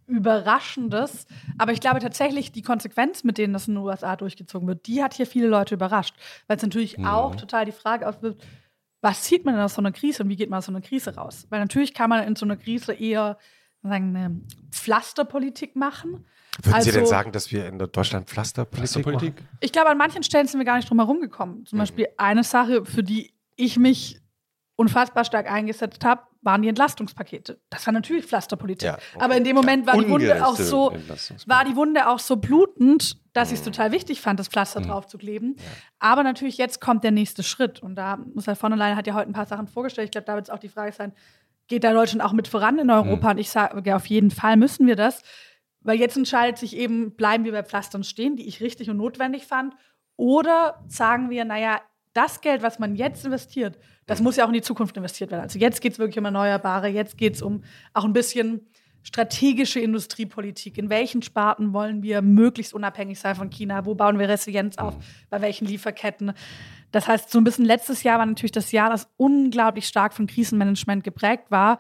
Überraschendes. 0.07 1.27
Aber 1.59 1.73
ich 1.73 1.81
glaube 1.81 2.01
tatsächlich, 2.01 2.53
die 2.53 2.63
Konsequenz, 2.63 3.25
mit 3.25 3.39
denen 3.39 3.53
das 3.53 3.67
in 3.67 3.75
den 3.75 3.83
USA 3.83 4.15
durchgezogen 4.15 4.69
wird, 4.69 4.87
die 4.87 5.03
hat 5.03 5.15
hier 5.15 5.27
viele 5.27 5.49
Leute 5.49 5.75
überrascht. 5.75 6.15
Weil 6.47 6.57
es 6.57 6.63
natürlich 6.63 6.99
mhm. 6.99 7.07
auch 7.07 7.35
total 7.35 7.65
die 7.65 7.73
Frage 7.73 8.09
aufwirft, 8.09 8.41
was 9.01 9.23
zieht 9.23 9.45
man 9.45 9.55
denn 9.55 9.65
aus 9.65 9.75
so 9.75 9.83
einer 9.83 9.91
Krise 9.91 10.23
und 10.23 10.29
wie 10.29 10.37
geht 10.37 10.49
man 10.49 10.59
aus 10.59 10.67
so 10.67 10.73
einer 10.73 10.81
Krise 10.81 11.17
raus? 11.17 11.47
Weil 11.51 11.59
natürlich 11.59 11.93
kann 11.93 12.09
man 12.09 12.25
in 12.25 12.37
so 12.37 12.47
einer 12.47 12.57
Krise 12.57 12.93
eher 12.93 13.37
sagen, 13.91 14.17
eine 14.17 14.41
Pflasterpolitik 14.71 15.77
machen. 15.77 16.25
Würden 16.63 16.75
also, 16.75 16.85
Sie 16.85 16.93
denn 16.93 17.01
also 17.01 17.11
sagen, 17.11 17.33
dass 17.33 17.51
wir 17.51 17.67
in 17.67 17.79
Deutschland 17.79 18.29
Pflasterpolitik, 18.29 18.79
Pflasterpolitik? 18.79 19.35
machen? 19.37 19.59
Ich 19.61 19.73
glaube, 19.73 19.91
an 19.91 19.99
manchen 19.99 20.23
Stellen 20.23 20.47
sind 20.47 20.61
wir 20.61 20.67
gar 20.67 20.77
nicht 20.77 20.89
drum 20.89 20.99
herum 20.99 21.21
gekommen. 21.21 21.65
Zum 21.67 21.79
mhm. 21.79 21.83
Beispiel 21.83 22.09
eine 22.17 22.45
Sache, 22.45 22.85
für 22.85 23.03
die 23.03 23.33
ich 23.57 23.79
mich 23.79 24.21
unfassbar 24.77 25.25
stark 25.25 25.51
eingesetzt 25.51 26.05
habe, 26.05 26.23
waren 26.43 26.61
die 26.63 26.69
Entlastungspakete. 26.69 27.61
Das 27.71 27.87
war 27.87 27.93
natürlich 27.93 28.27
Pflasterpolitik. 28.27 28.87
Ja, 28.87 28.95
okay. 28.95 29.25
Aber 29.25 29.37
in 29.37 29.45
dem 29.45 29.55
Moment 29.55 29.87
war 29.87 29.97
die 29.97 30.09
Wunde 30.09 30.45
auch 30.45 30.57
so, 30.57 30.93
war 31.47 31.65
die 31.65 31.77
Wunde 31.77 32.09
auch 32.09 32.19
so 32.19 32.37
blutend, 32.37 33.17
dass 33.33 33.49
mhm. 33.49 33.55
ich 33.55 33.61
es 33.61 33.65
total 33.65 33.93
wichtig 33.93 34.21
fand, 34.21 34.41
das 34.41 34.49
Pflaster 34.49 34.81
mhm. 34.81 34.87
draufzukleben. 34.87 35.55
Ja. 35.57 35.65
Aber 36.01 36.25
natürlich 36.25 36.59
jetzt 36.59 36.81
kommt 36.81 37.05
der 37.05 37.13
nächste 37.13 37.45
Schritt. 37.45 37.81
Und 37.81 37.95
da 37.95 38.19
muss 38.35 38.49
Herr 38.49 38.57
von 38.57 38.73
der 38.73 38.79
Leyen 38.79 38.97
hat 38.97 39.07
ja 39.07 39.15
heute 39.15 39.31
ein 39.31 39.33
paar 39.35 39.47
Sachen 39.47 39.69
vorgestellt. 39.69 40.07
Ich 40.07 40.11
glaube, 40.11 40.25
da 40.25 40.35
wird 40.35 40.47
es 40.47 40.51
auch 40.51 40.59
die 40.59 40.69
Frage 40.69 40.93
sein, 40.93 41.13
geht 41.69 41.85
da 41.85 41.93
Deutschland 41.93 42.23
auch 42.23 42.33
mit 42.33 42.49
voran 42.49 42.79
in 42.79 42.91
Europa. 42.91 43.29
Mhm. 43.29 43.31
Und 43.33 43.39
ich 43.39 43.51
sage, 43.51 43.97
auf 43.97 44.07
jeden 44.07 44.31
Fall 44.31 44.57
müssen 44.57 44.87
wir 44.87 44.97
das. 44.97 45.23
Weil 45.81 45.99
jetzt 45.99 46.17
entscheidet 46.17 46.59
sich 46.59 46.77
eben, 46.77 47.17
bleiben 47.17 47.45
wir 47.45 47.53
bei 47.53 47.63
Pflastern 47.63 48.05
stehen, 48.05 48.37
die 48.37 48.47
ich 48.47 48.61
richtig 48.61 48.89
und 48.91 48.99
notwendig 48.99 49.47
fand. 49.47 49.75
Oder 50.17 50.85
sagen 50.87 51.31
wir, 51.31 51.45
naja, 51.45 51.81
das 52.13 52.41
Geld, 52.41 52.63
was 52.63 52.79
man 52.79 52.95
jetzt 52.95 53.25
investiert, 53.25 53.79
das 54.07 54.21
muss 54.21 54.37
ja 54.37 54.45
auch 54.45 54.49
in 54.49 54.55
die 54.55 54.63
Zukunft 54.63 54.97
investiert 54.97 55.31
werden. 55.31 55.43
Also 55.43 55.59
jetzt 55.59 55.81
geht 55.81 55.95
es 55.95 55.99
wirklich 55.99 56.19
um 56.19 56.25
Erneuerbare, 56.25 56.89
jetzt 56.89 57.17
geht 57.17 57.35
es 57.35 57.43
um 57.43 57.65
auch 57.95 58.05
ein 58.05 58.13
bisschen 58.13 58.69
strategische 59.03 59.81
Industriepolitik. 59.81 60.79
In 60.79 60.91
welchen 60.91 61.23
Sparten 61.23 61.73
wollen 61.73 62.03
wir 62.03 62.23
möglichst 62.23 62.75
unabhängig 62.75 63.19
sein 63.19 63.35
von 63.35 63.51
China? 63.51 63.85
Wo 63.85 63.95
bauen 63.95 64.19
wir 64.19 64.29
Resilienz 64.29 64.79
auf? 64.79 64.97
Bei 65.31 65.41
welchen 65.41 65.67
Lieferketten? 65.67 66.33
Das 66.93 67.09
heißt, 67.09 67.31
so 67.31 67.39
ein 67.39 67.45
bisschen 67.45 67.65
letztes 67.65 68.03
Jahr 68.03 68.19
war 68.19 68.27
natürlich 68.27 68.53
das 68.53 68.71
Jahr, 68.71 68.91
das 68.91 69.09
unglaublich 69.17 69.87
stark 69.89 70.15
von 70.15 70.27
Krisenmanagement 70.27 71.03
geprägt 71.03 71.51
war. 71.51 71.79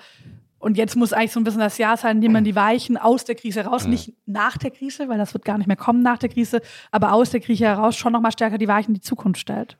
Und 0.58 0.76
jetzt 0.76 0.96
muss 0.96 1.12
eigentlich 1.12 1.32
so 1.32 1.40
ein 1.40 1.44
bisschen 1.44 1.60
das 1.60 1.78
Jahr 1.78 1.96
sein, 1.96 2.16
in 2.16 2.22
dem 2.22 2.32
man 2.32 2.44
die 2.44 2.54
Weichen 2.54 2.96
aus 2.96 3.24
der 3.24 3.34
Krise 3.34 3.64
heraus, 3.64 3.86
nicht 3.86 4.14
nach 4.26 4.56
der 4.56 4.70
Krise, 4.70 5.08
weil 5.08 5.18
das 5.18 5.34
wird 5.34 5.44
gar 5.44 5.58
nicht 5.58 5.66
mehr 5.66 5.76
kommen 5.76 6.02
nach 6.02 6.18
der 6.18 6.28
Krise, 6.28 6.60
aber 6.92 7.12
aus 7.12 7.30
der 7.30 7.40
Krise 7.40 7.64
heraus 7.64 7.96
schon 7.96 8.12
nochmal 8.12 8.32
stärker 8.32 8.58
die 8.58 8.68
Weichen 8.68 8.90
in 8.90 8.94
die 8.94 9.00
Zukunft 9.00 9.40
stellt. 9.40 9.76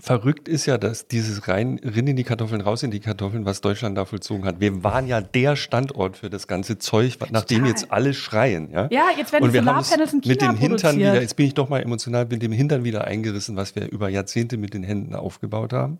Verrückt 0.00 0.46
ist 0.46 0.66
ja, 0.66 0.78
dass 0.78 1.08
dieses 1.08 1.48
rein, 1.48 1.80
rein 1.82 2.06
in 2.06 2.14
die 2.14 2.22
Kartoffeln, 2.22 2.60
raus 2.60 2.84
in 2.84 2.92
die 2.92 3.00
Kartoffeln, 3.00 3.44
was 3.44 3.60
Deutschland 3.60 3.98
da 3.98 4.04
vollzogen 4.04 4.44
hat. 4.44 4.60
Wir 4.60 4.84
waren 4.84 5.08
ja 5.08 5.20
der 5.20 5.56
Standort 5.56 6.16
für 6.16 6.30
das 6.30 6.46
ganze 6.46 6.78
Zeug, 6.78 7.16
nach 7.30 7.42
dem 7.42 7.66
jetzt 7.66 7.90
alle 7.90 8.14
schreien. 8.14 8.70
Ja, 8.70 8.86
ja 8.92 9.08
jetzt 9.16 9.32
werden 9.32 9.50
die 9.50 9.58
Solarpanels 9.58 10.12
in 10.12 10.20
China 10.20 10.28
mit 10.28 10.40
den 10.40 10.56
Hintern 10.56 10.96
wieder, 10.98 11.20
jetzt 11.20 11.34
bin 11.34 11.46
ich 11.46 11.54
doch 11.54 11.68
mal 11.68 11.82
emotional, 11.82 12.26
mit 12.26 12.42
dem 12.42 12.52
Hintern 12.52 12.84
wieder 12.84 13.06
eingerissen, 13.06 13.56
was 13.56 13.74
wir 13.74 13.90
über 13.90 14.08
Jahrzehnte 14.08 14.56
mit 14.56 14.72
den 14.72 14.84
Händen 14.84 15.16
aufgebaut 15.16 15.72
haben. 15.72 15.98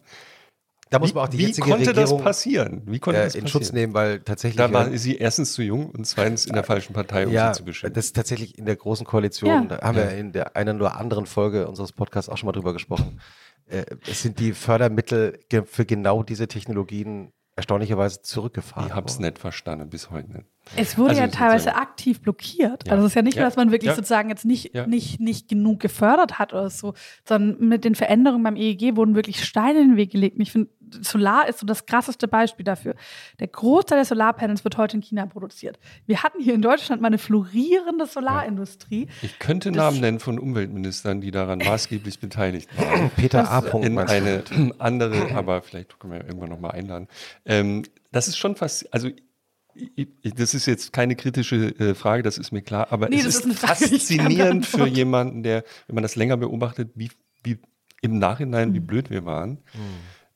Da 0.91 1.01
muss 1.01 1.13
man 1.13 1.25
auch 1.25 1.29
die 1.29 1.39
wie 1.39 1.53
konnte 1.61 1.89
Regierung, 1.89 2.19
das 2.19 2.25
passieren? 2.25 2.83
Wie 2.87 2.99
konnte 3.01 3.21
äh, 3.21 3.25
das 3.25 3.33
passieren? 3.33 3.47
in 3.47 3.51
Schutz 3.51 3.73
nehmen, 3.73 3.95
weil 3.95 4.21
tatsächlich. 4.21 4.57
Da 4.57 4.73
war 4.73 4.97
sie 4.97 5.17
erstens 5.17 5.53
zu 5.53 5.63
jung 5.63 5.91
und 5.91 6.07
zweitens 6.07 6.47
in 6.47 6.55
der 6.55 6.65
falschen 6.65 6.93
Partei, 6.93 7.27
um 7.27 7.33
ja, 7.33 7.53
sie 7.53 7.59
zu 7.59 7.65
beschimpfen. 7.65 7.95
Das 7.95 8.07
ist 8.07 8.17
tatsächlich 8.17 8.57
in 8.57 8.65
der 8.65 8.77
großen 8.77 9.05
Koalition, 9.05 9.51
ja. 9.51 9.65
da 9.65 9.81
haben 9.81 9.99
ja. 9.99 10.05
wir 10.05 10.17
in 10.17 10.33
der 10.33 10.57
einen 10.57 10.81
oder 10.81 10.97
anderen 10.99 11.27
Folge 11.27 11.67
unseres 11.67 11.93
Podcasts 11.93 12.31
auch 12.31 12.39
schon 12.39 12.47
mal 12.47 12.53
drüber 12.53 12.73
gesprochen 12.73 13.21
äh, 13.71 13.85
es 14.09 14.23
sind 14.23 14.39
die 14.41 14.53
Fördermittel 14.53 15.39
für 15.67 15.85
genau 15.87 16.23
diese 16.23 16.49
Technologien 16.49 17.33
erstaunlicherweise 17.57 18.23
zurückgefahren. 18.23 18.87
Ich 18.89 18.95
habe 18.95 19.09
es 19.09 19.19
nicht 19.19 19.37
verstanden, 19.41 19.91
bis 19.91 20.11
heute 20.11 20.31
nicht. 20.31 20.45
Es 20.77 20.97
wurde 20.97 21.11
Also 21.11 21.23
ja 21.23 21.27
teilweise 21.29 21.65
sozusagen- 21.65 21.83
aktiv 21.83 22.21
blockiert. 22.21 22.87
Ja. 22.87 22.93
Also 22.93 23.07
es 23.07 23.11
ist 23.13 23.15
ja 23.17 23.23
nicht, 23.23 23.37
Ja. 23.37 23.43
dass 23.43 23.57
man 23.57 23.73
wirklich 23.73 23.89
Ja. 23.89 23.97
sozusagen 23.97 24.29
jetzt 24.29 24.45
nicht, 24.45 24.75
Ja. 24.77 24.87
nicht, 24.87 25.19
nicht 25.19 25.49
genug 25.49 25.81
gefördert 25.81 26.39
hat 26.39 26.53
oder 26.53 26.71
so, 26.71 26.95
sondern 27.27 27.69
mit 27.69 27.85
den 27.85 27.97
Veränderungen 27.97 28.45
beim 28.45 28.55
EEG 28.55 28.95
wurden 28.97 29.17
wirklich 29.17 29.45
Steine 29.45 29.81
in 29.81 29.89
den 29.89 29.97
Weg 29.97 30.13
gelegt. 30.13 30.37
Und 30.37 30.43
ich 30.43 30.53
finde, 30.53 30.71
Solar 31.03 31.49
ist 31.49 31.59
so 31.61 31.67
das 31.67 31.87
krasseste 31.87 32.29
Beispiel 32.29 32.65
dafür. 32.65 32.95
Der 33.41 33.49
Großteil 33.49 33.99
der 33.99 34.05
Solarpanels 34.05 34.65
wird 34.65 34.77
heute 34.77 34.97
in 34.97 35.03
China 35.03 35.27
produziert. 35.27 35.79
Wir 36.07 36.23
hatten 36.23 36.41
hier 36.43 36.55
in 36.55 36.63
Deutschland 36.63 37.01
mal 37.03 37.09
eine 37.09 37.19
florierende 37.19 38.07
Solarindustrie. 38.07 39.09
Ich 39.23 39.39
könnte 39.39 39.71
Das- 39.71 39.77
Namen 39.77 40.01
nennen 40.01 40.21
von 40.21 40.39
Umweltministern, 40.39 41.21
die 41.21 41.31
daran 41.31 41.59
maßgeblich 41.59 42.19
beteiligt 42.21 42.69
waren. 42.77 43.11
Peter 43.17 43.51
A. 43.51 43.61
Punkt, 43.61 43.87
in 43.87 43.99
eine 43.99 44.45
andere, 44.79 45.35
aber 45.35 45.63
vielleicht 45.63 45.99
können 45.99 46.13
wir 46.15 46.25
irgendwann 46.25 46.51
nochmal 46.51 46.73
einladen. 46.73 47.09
Ähm, 47.45 47.85
das 48.13 48.29
ist 48.29 48.37
schon 48.39 48.57
fast, 48.57 48.93
also 48.93 49.11
das 50.37 50.55
ist 50.55 50.67
jetzt 50.67 50.93
keine 50.93 51.15
kritische 51.15 51.57
äh, 51.79 51.95
Frage, 51.95 52.23
das 52.25 52.37
ist 52.39 52.51
mir 52.51 52.63
klar, 52.63 52.89
aber 52.91 53.09
Nee, 53.09 53.21
es 53.21 53.27
ist, 53.27 53.47
ist 53.47 53.59
faszinierend 53.61 54.67
für 54.67 54.87
jemanden, 54.89 55.43
der, 55.45 55.63
wenn 55.87 55.95
man 55.95 56.03
das 56.03 56.17
länger 56.17 56.37
beobachtet, 56.37 56.91
wie, 56.97 57.11
wie 57.45 57.59
im 58.03 58.19
Nachhinein, 58.19 58.71
Mhm. 58.71 58.75
wie 58.75 58.81
blöd 58.81 59.11
wir 59.11 59.25
waren. 59.25 59.59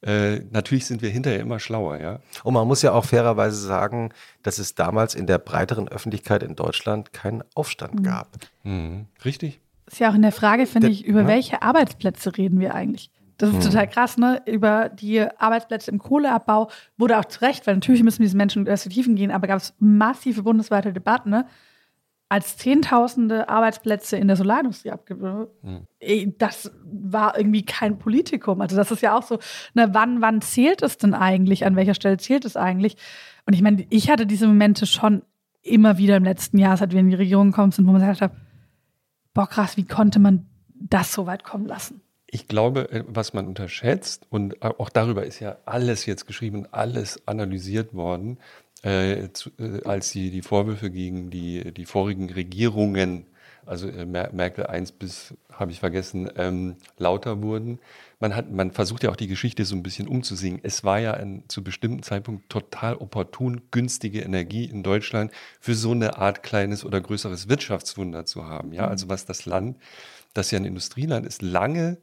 Äh, 0.02 0.40
natürlich 0.50 0.86
sind 0.86 1.00
wir 1.00 1.10
hinterher 1.10 1.40
immer 1.40 1.60
schlauer, 1.60 2.00
ja. 2.00 2.18
Und 2.42 2.54
man 2.54 2.66
muss 2.66 2.82
ja 2.82 2.92
auch 2.92 3.04
fairerweise 3.04 3.56
sagen, 3.56 4.10
dass 4.42 4.58
es 4.58 4.74
damals 4.74 5.14
in 5.14 5.26
der 5.26 5.38
breiteren 5.38 5.88
Öffentlichkeit 5.88 6.42
in 6.42 6.56
Deutschland 6.56 7.12
keinen 7.12 7.44
Aufstand 7.54 8.02
gab. 8.02 8.28
Mhm. 8.64 9.06
Richtig? 9.24 9.60
Ist 9.86 10.00
ja 10.00 10.10
auch 10.10 10.14
in 10.14 10.22
der 10.22 10.32
Frage, 10.32 10.66
finde 10.66 10.88
ich, 10.88 11.04
über 11.04 11.22
ja. 11.22 11.26
welche 11.28 11.62
Arbeitsplätze 11.62 12.36
reden 12.36 12.58
wir 12.58 12.74
eigentlich? 12.74 13.10
Das 13.38 13.52
ist 13.52 13.64
total 13.64 13.88
krass, 13.88 14.18
ne? 14.18 14.40
Über 14.46 14.88
die 14.88 15.20
Arbeitsplätze 15.20 15.90
im 15.90 15.98
Kohleabbau 15.98 16.70
wurde 16.96 17.18
auch 17.18 17.24
zu 17.24 17.40
Recht, 17.40 17.66
weil 17.66 17.74
natürlich 17.74 18.04
müssen 18.04 18.22
diese 18.22 18.36
Menschen 18.36 18.60
in 18.60 18.66
Perspektiven 18.66 19.16
gehen, 19.16 19.32
aber 19.32 19.48
gab 19.48 19.58
es 19.58 19.74
massive 19.80 20.44
bundesweite 20.44 20.92
Debatten, 20.92 21.30
ne? 21.30 21.46
Als 22.32 22.56
Zehntausende 22.56 23.50
Arbeitsplätze 23.50 24.16
in 24.16 24.26
der 24.26 24.38
Solarindustrie 24.38 24.90
abgegeben 24.90 25.48
Ey, 25.98 26.34
Das 26.38 26.72
war 26.82 27.36
irgendwie 27.36 27.62
kein 27.62 27.98
Politikum. 27.98 28.62
Also, 28.62 28.74
das 28.74 28.90
ist 28.90 29.02
ja 29.02 29.14
auch 29.14 29.22
so, 29.22 29.38
ne, 29.74 29.90
wann, 29.92 30.22
wann 30.22 30.40
zählt 30.40 30.80
es 30.80 30.96
denn 30.96 31.12
eigentlich? 31.12 31.66
An 31.66 31.76
welcher 31.76 31.92
Stelle 31.92 32.16
zählt 32.16 32.46
es 32.46 32.56
eigentlich? 32.56 32.96
Und 33.44 33.52
ich 33.52 33.60
meine, 33.60 33.84
ich 33.90 34.08
hatte 34.08 34.24
diese 34.24 34.46
Momente 34.46 34.86
schon 34.86 35.20
immer 35.60 35.98
wieder 35.98 36.16
im 36.16 36.24
letzten 36.24 36.56
Jahr, 36.56 36.78
seit 36.78 36.92
wir 36.92 37.00
in 37.00 37.10
die 37.10 37.16
Regierung 37.16 37.50
gekommen 37.50 37.70
sind, 37.70 37.86
wo 37.86 37.92
man 37.92 38.00
gesagt 38.00 38.22
hat, 38.22 38.32
boah, 39.34 39.46
krass, 39.46 39.76
wie 39.76 39.84
konnte 39.84 40.18
man 40.18 40.46
das 40.74 41.12
so 41.12 41.26
weit 41.26 41.44
kommen 41.44 41.66
lassen? 41.66 42.00
Ich 42.26 42.48
glaube, 42.48 42.90
äh, 42.90 43.04
was 43.08 43.34
man 43.34 43.46
unterschätzt, 43.46 44.26
und 44.30 44.62
auch 44.62 44.88
darüber 44.88 45.26
ist 45.26 45.38
ja 45.40 45.58
alles 45.66 46.06
jetzt 46.06 46.26
geschrieben, 46.26 46.66
alles 46.70 47.28
analysiert 47.28 47.92
worden, 47.92 48.38
äh, 48.82 49.28
zu, 49.32 49.50
äh, 49.58 49.82
als 49.84 50.10
die, 50.10 50.30
die 50.30 50.42
Vorwürfe 50.42 50.90
gegen 50.90 51.30
die, 51.30 51.72
die 51.72 51.86
vorigen 51.86 52.30
Regierungen, 52.30 53.26
also 53.64 53.88
äh, 53.88 54.04
Mer 54.04 54.30
Merkel 54.32 54.66
1 54.66 54.92
bis, 54.92 55.34
habe 55.52 55.70
ich 55.70 55.80
vergessen, 55.80 56.28
ähm, 56.36 56.76
lauter 56.98 57.42
wurden. 57.42 57.78
Man, 58.18 58.34
hat, 58.34 58.50
man 58.50 58.72
versucht 58.72 59.04
ja 59.04 59.10
auch 59.10 59.16
die 59.16 59.28
Geschichte 59.28 59.64
so 59.64 59.76
ein 59.76 59.82
bisschen 59.82 60.08
umzusingen. 60.08 60.60
Es 60.62 60.82
war 60.84 60.98
ja 60.98 61.14
ein, 61.14 61.44
zu 61.48 61.62
bestimmten 61.62 62.02
Zeitpunkt 62.02 62.48
total 62.48 62.96
opportun, 62.96 63.62
günstige 63.70 64.20
Energie 64.20 64.64
in 64.64 64.82
Deutschland 64.82 65.30
für 65.60 65.74
so 65.74 65.92
eine 65.92 66.18
Art 66.18 66.42
kleines 66.42 66.84
oder 66.84 67.00
größeres 67.00 67.48
Wirtschaftswunder 67.48 68.26
zu 68.26 68.46
haben. 68.46 68.72
Ja, 68.72 68.88
also 68.88 69.08
was 69.08 69.26
das 69.26 69.46
Land, 69.46 69.78
das 70.34 70.50
ja 70.50 70.58
ein 70.58 70.64
Industrieland 70.64 71.26
ist, 71.26 71.42
lange 71.42 71.98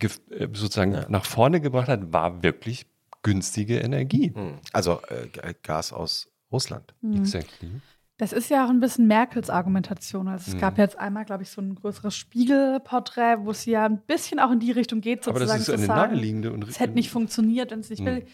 äh, 0.00 0.08
sozusagen 0.52 1.06
nach 1.08 1.24
vorne 1.24 1.60
gebracht 1.60 1.88
hat, 1.88 2.12
war 2.12 2.42
wirklich 2.42 2.86
günstige 3.22 3.78
Energie. 3.78 4.32
Hm. 4.34 4.58
Also 4.72 5.00
äh, 5.08 5.54
Gas 5.62 5.92
aus 5.92 6.28
Russland. 6.50 6.94
Exactly. 7.14 7.70
Das 8.18 8.32
ist 8.32 8.50
ja 8.50 8.64
auch 8.64 8.70
ein 8.70 8.78
bisschen 8.78 9.08
Merkels 9.08 9.50
Argumentation. 9.50 10.28
Also 10.28 10.52
es 10.52 10.60
gab 10.60 10.78
jetzt 10.78 10.96
einmal, 10.98 11.24
glaube 11.24 11.42
ich, 11.42 11.50
so 11.50 11.60
ein 11.60 11.74
größeres 11.74 12.14
Spiegelporträt, 12.14 13.38
wo 13.40 13.50
es 13.50 13.64
ja 13.64 13.84
ein 13.84 14.00
bisschen 14.06 14.38
auch 14.38 14.52
in 14.52 14.60
die 14.60 14.70
Richtung 14.70 15.00
geht, 15.00 15.26
Aber 15.26 15.40
sozusagen 15.40 15.58
das 15.58 15.68
ist 15.68 15.74
eine 15.74 15.86
sagen, 15.86 16.12
naheliegende 16.12 16.52
und 16.52 16.68
es 16.68 16.78
hätte 16.78 16.92
nicht 16.94 17.10
funktioniert, 17.10 17.72
wenn 17.72 17.80
es 17.80 17.90
nicht 17.90 18.04
will. 18.04 18.24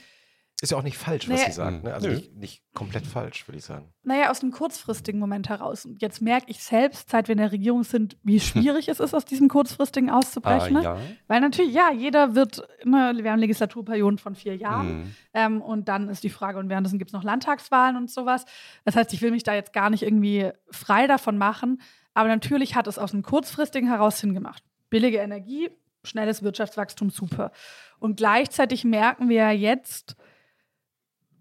Ist 0.61 0.73
ja 0.73 0.79
auch 0.79 0.83
nicht 0.83 0.99
falsch, 0.99 1.29
was 1.29 1.39
Nee. 1.39 1.47
sie 1.47 1.53
sagt. 1.53 1.85
Ne? 1.85 1.95
Also 1.95 2.09
nicht, 2.09 2.35
nicht 2.35 2.63
komplett 2.75 3.07
falsch, 3.07 3.47
würde 3.47 3.59
ich 3.59 3.65
sagen. 3.65 3.93
Naja, 4.03 4.29
aus 4.31 4.43
einem 4.43 4.51
kurzfristigen 4.51 5.21
Moment 5.21 5.49
heraus. 5.49 5.85
Und 5.85 6.03
jetzt 6.03 6.21
merke 6.21 6.47
ich 6.51 6.65
selbst, 6.65 7.11
seit 7.11 7.29
wir 7.29 7.35
in 7.35 7.39
der 7.39 7.53
Regierung 7.53 7.85
sind, 7.85 8.17
wie 8.25 8.41
schwierig 8.41 8.89
es 8.89 8.99
ist, 8.99 9.15
aus 9.15 9.25
diesem 9.25 9.49
kurzfristigen 9.49 10.11
Ah, 10.11 10.19
auszubrechen. 10.19 10.73
ne? 10.75 10.83
ja. 10.83 10.99
Weil 11.29 11.41
natürlich, 11.43 11.73
ja, 11.73 11.93
jeder 11.93 12.35
wird, 12.35 12.67
ne, 12.85 13.13
wir 13.23 13.31
haben 13.31 13.39
Legislaturperioden 13.39 14.19
von 14.19 14.35
vier 14.35 14.57
Jahren. 14.57 14.99
Mhm. 15.03 15.15
Ähm, 15.33 15.63
und 15.63 15.89
dann 15.89 16.09
ist 16.09 16.25
die 16.25 16.31
Frage, 16.31 16.59
und 16.59 16.69
währenddessen 16.69 16.99
gibt 16.99 17.11
es 17.11 17.15
noch 17.15 17.23
Landtagswahlen 17.23 17.97
und 17.97 18.11
sowas. 18.11 18.45
Das 18.85 18.97
heißt, 18.97 19.13
ich 19.13 19.23
will 19.23 19.31
mich 19.31 19.45
da 19.45 19.55
jetzt 19.55 19.73
gar 19.73 19.91
nicht 19.91 20.03
irgendwie 20.03 20.51
frei 20.73 21.07
davon 21.07 21.39
machen. 21.39 21.81
Aber 22.15 22.27
natürlich 22.29 22.75
hat 22.75 22.89
es 22.89 22.99
aus 22.99 23.13
einem 23.13 23.23
kurzfristigen 23.23 23.89
heraus 23.89 24.19
Sinn 24.19 24.35
gemacht. 24.35 24.65
Billige 24.91 25.19
Energie, 25.19 25.71
schnelles 26.03 26.43
Wirtschaftswachstum, 26.43 27.11
super. 27.11 27.53
Und 28.01 28.17
gleichzeitig 28.17 28.85
merken 28.85 29.29
wir 29.29 29.37
ja 29.37 29.51
jetzt, 29.53 30.17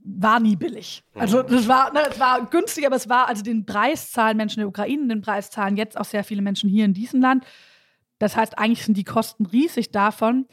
war 0.07 0.39
nie 0.39 0.55
billig. 0.55 1.03
Also 1.15 1.43
das 1.43 1.67
war, 1.67 1.91
ne, 1.93 2.01
es 2.09 2.19
war 2.19 2.45
günstig, 2.45 2.85
aber 2.85 2.95
es 2.95 3.09
war, 3.09 3.27
also 3.27 3.43
den 3.43 3.65
Preis 3.65 4.11
zahlen 4.11 4.37
Menschen 4.37 4.59
in 4.59 4.61
der 4.61 4.69
Ukraine, 4.69 5.07
den 5.07 5.21
Preis 5.21 5.51
zahlen 5.51 5.77
jetzt 5.77 5.97
auch 5.97 6.05
sehr 6.05 6.23
viele 6.23 6.41
Menschen 6.41 6.69
hier 6.69 6.85
in 6.85 6.93
diesem 6.93 7.21
Land. 7.21 7.45
Das 8.19 8.35
heißt, 8.35 8.57
eigentlich 8.57 8.85
sind 8.85 8.97
die 8.97 9.03
Kosten 9.03 9.45
riesig 9.45 9.91
davon. 9.91 10.47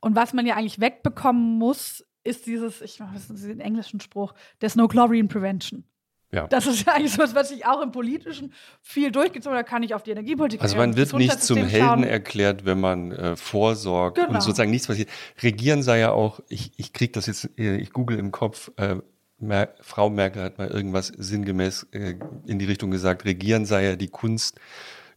Und 0.00 0.16
was 0.16 0.32
man 0.32 0.46
ja 0.46 0.56
eigentlich 0.56 0.80
wegbekommen 0.80 1.58
muss, 1.58 2.04
ist 2.24 2.46
dieses, 2.46 2.80
ich 2.80 3.00
weiß 3.00 3.30
nicht, 3.30 3.44
den 3.44 3.60
englischen 3.60 4.00
Spruch, 4.00 4.34
there's 4.58 4.76
no 4.76 4.88
glory 4.88 5.18
in 5.18 5.28
prevention. 5.28 5.84
Ja. 6.30 6.46
Das 6.46 6.66
ist 6.66 6.86
ja 6.86 6.92
eigentlich 6.92 7.12
so, 7.14 7.22
was 7.34 7.48
sich 7.48 7.64
auch 7.64 7.80
im 7.80 7.90
Politischen 7.90 8.52
viel 8.82 9.10
durchgezogen 9.10 9.56
hat. 9.58 9.64
Da 9.66 9.68
kann 9.70 9.82
ich 9.82 9.94
auf 9.94 10.02
die 10.02 10.10
Energiepolitik 10.10 10.60
Also 10.60 10.74
ich 10.74 10.78
man 10.78 10.94
wird 10.96 11.12
nicht 11.14 11.42
zum 11.42 11.58
Helden 11.64 11.86
schauen. 11.86 12.04
erklärt, 12.04 12.64
wenn 12.66 12.80
man 12.80 13.12
äh, 13.12 13.34
vorsorgt 13.36 14.16
Genau. 14.16 14.28
und 14.34 14.42
sozusagen 14.42 14.70
nichts 14.70 14.86
passiert. 14.86 15.08
Regieren 15.42 15.82
sei 15.82 16.00
ja 16.00 16.12
auch, 16.12 16.40
ich, 16.48 16.72
ich 16.76 16.92
kriege 16.92 17.12
das 17.12 17.26
jetzt, 17.26 17.48
äh, 17.58 17.76
ich 17.76 17.92
google 17.92 18.18
im 18.18 18.30
Kopf, 18.30 18.70
äh, 18.76 18.96
Mer 19.40 19.72
Frau 19.80 20.10
Merkel 20.10 20.42
hat 20.42 20.58
mal 20.58 20.66
irgendwas 20.68 21.06
sinngemäß 21.16 21.86
äh, 21.92 22.16
in 22.46 22.58
die 22.58 22.64
Richtung 22.64 22.90
gesagt, 22.90 23.24
Regieren 23.24 23.64
sei 23.66 23.84
ja 23.84 23.96
die 23.96 24.08
Kunst, 24.08 24.58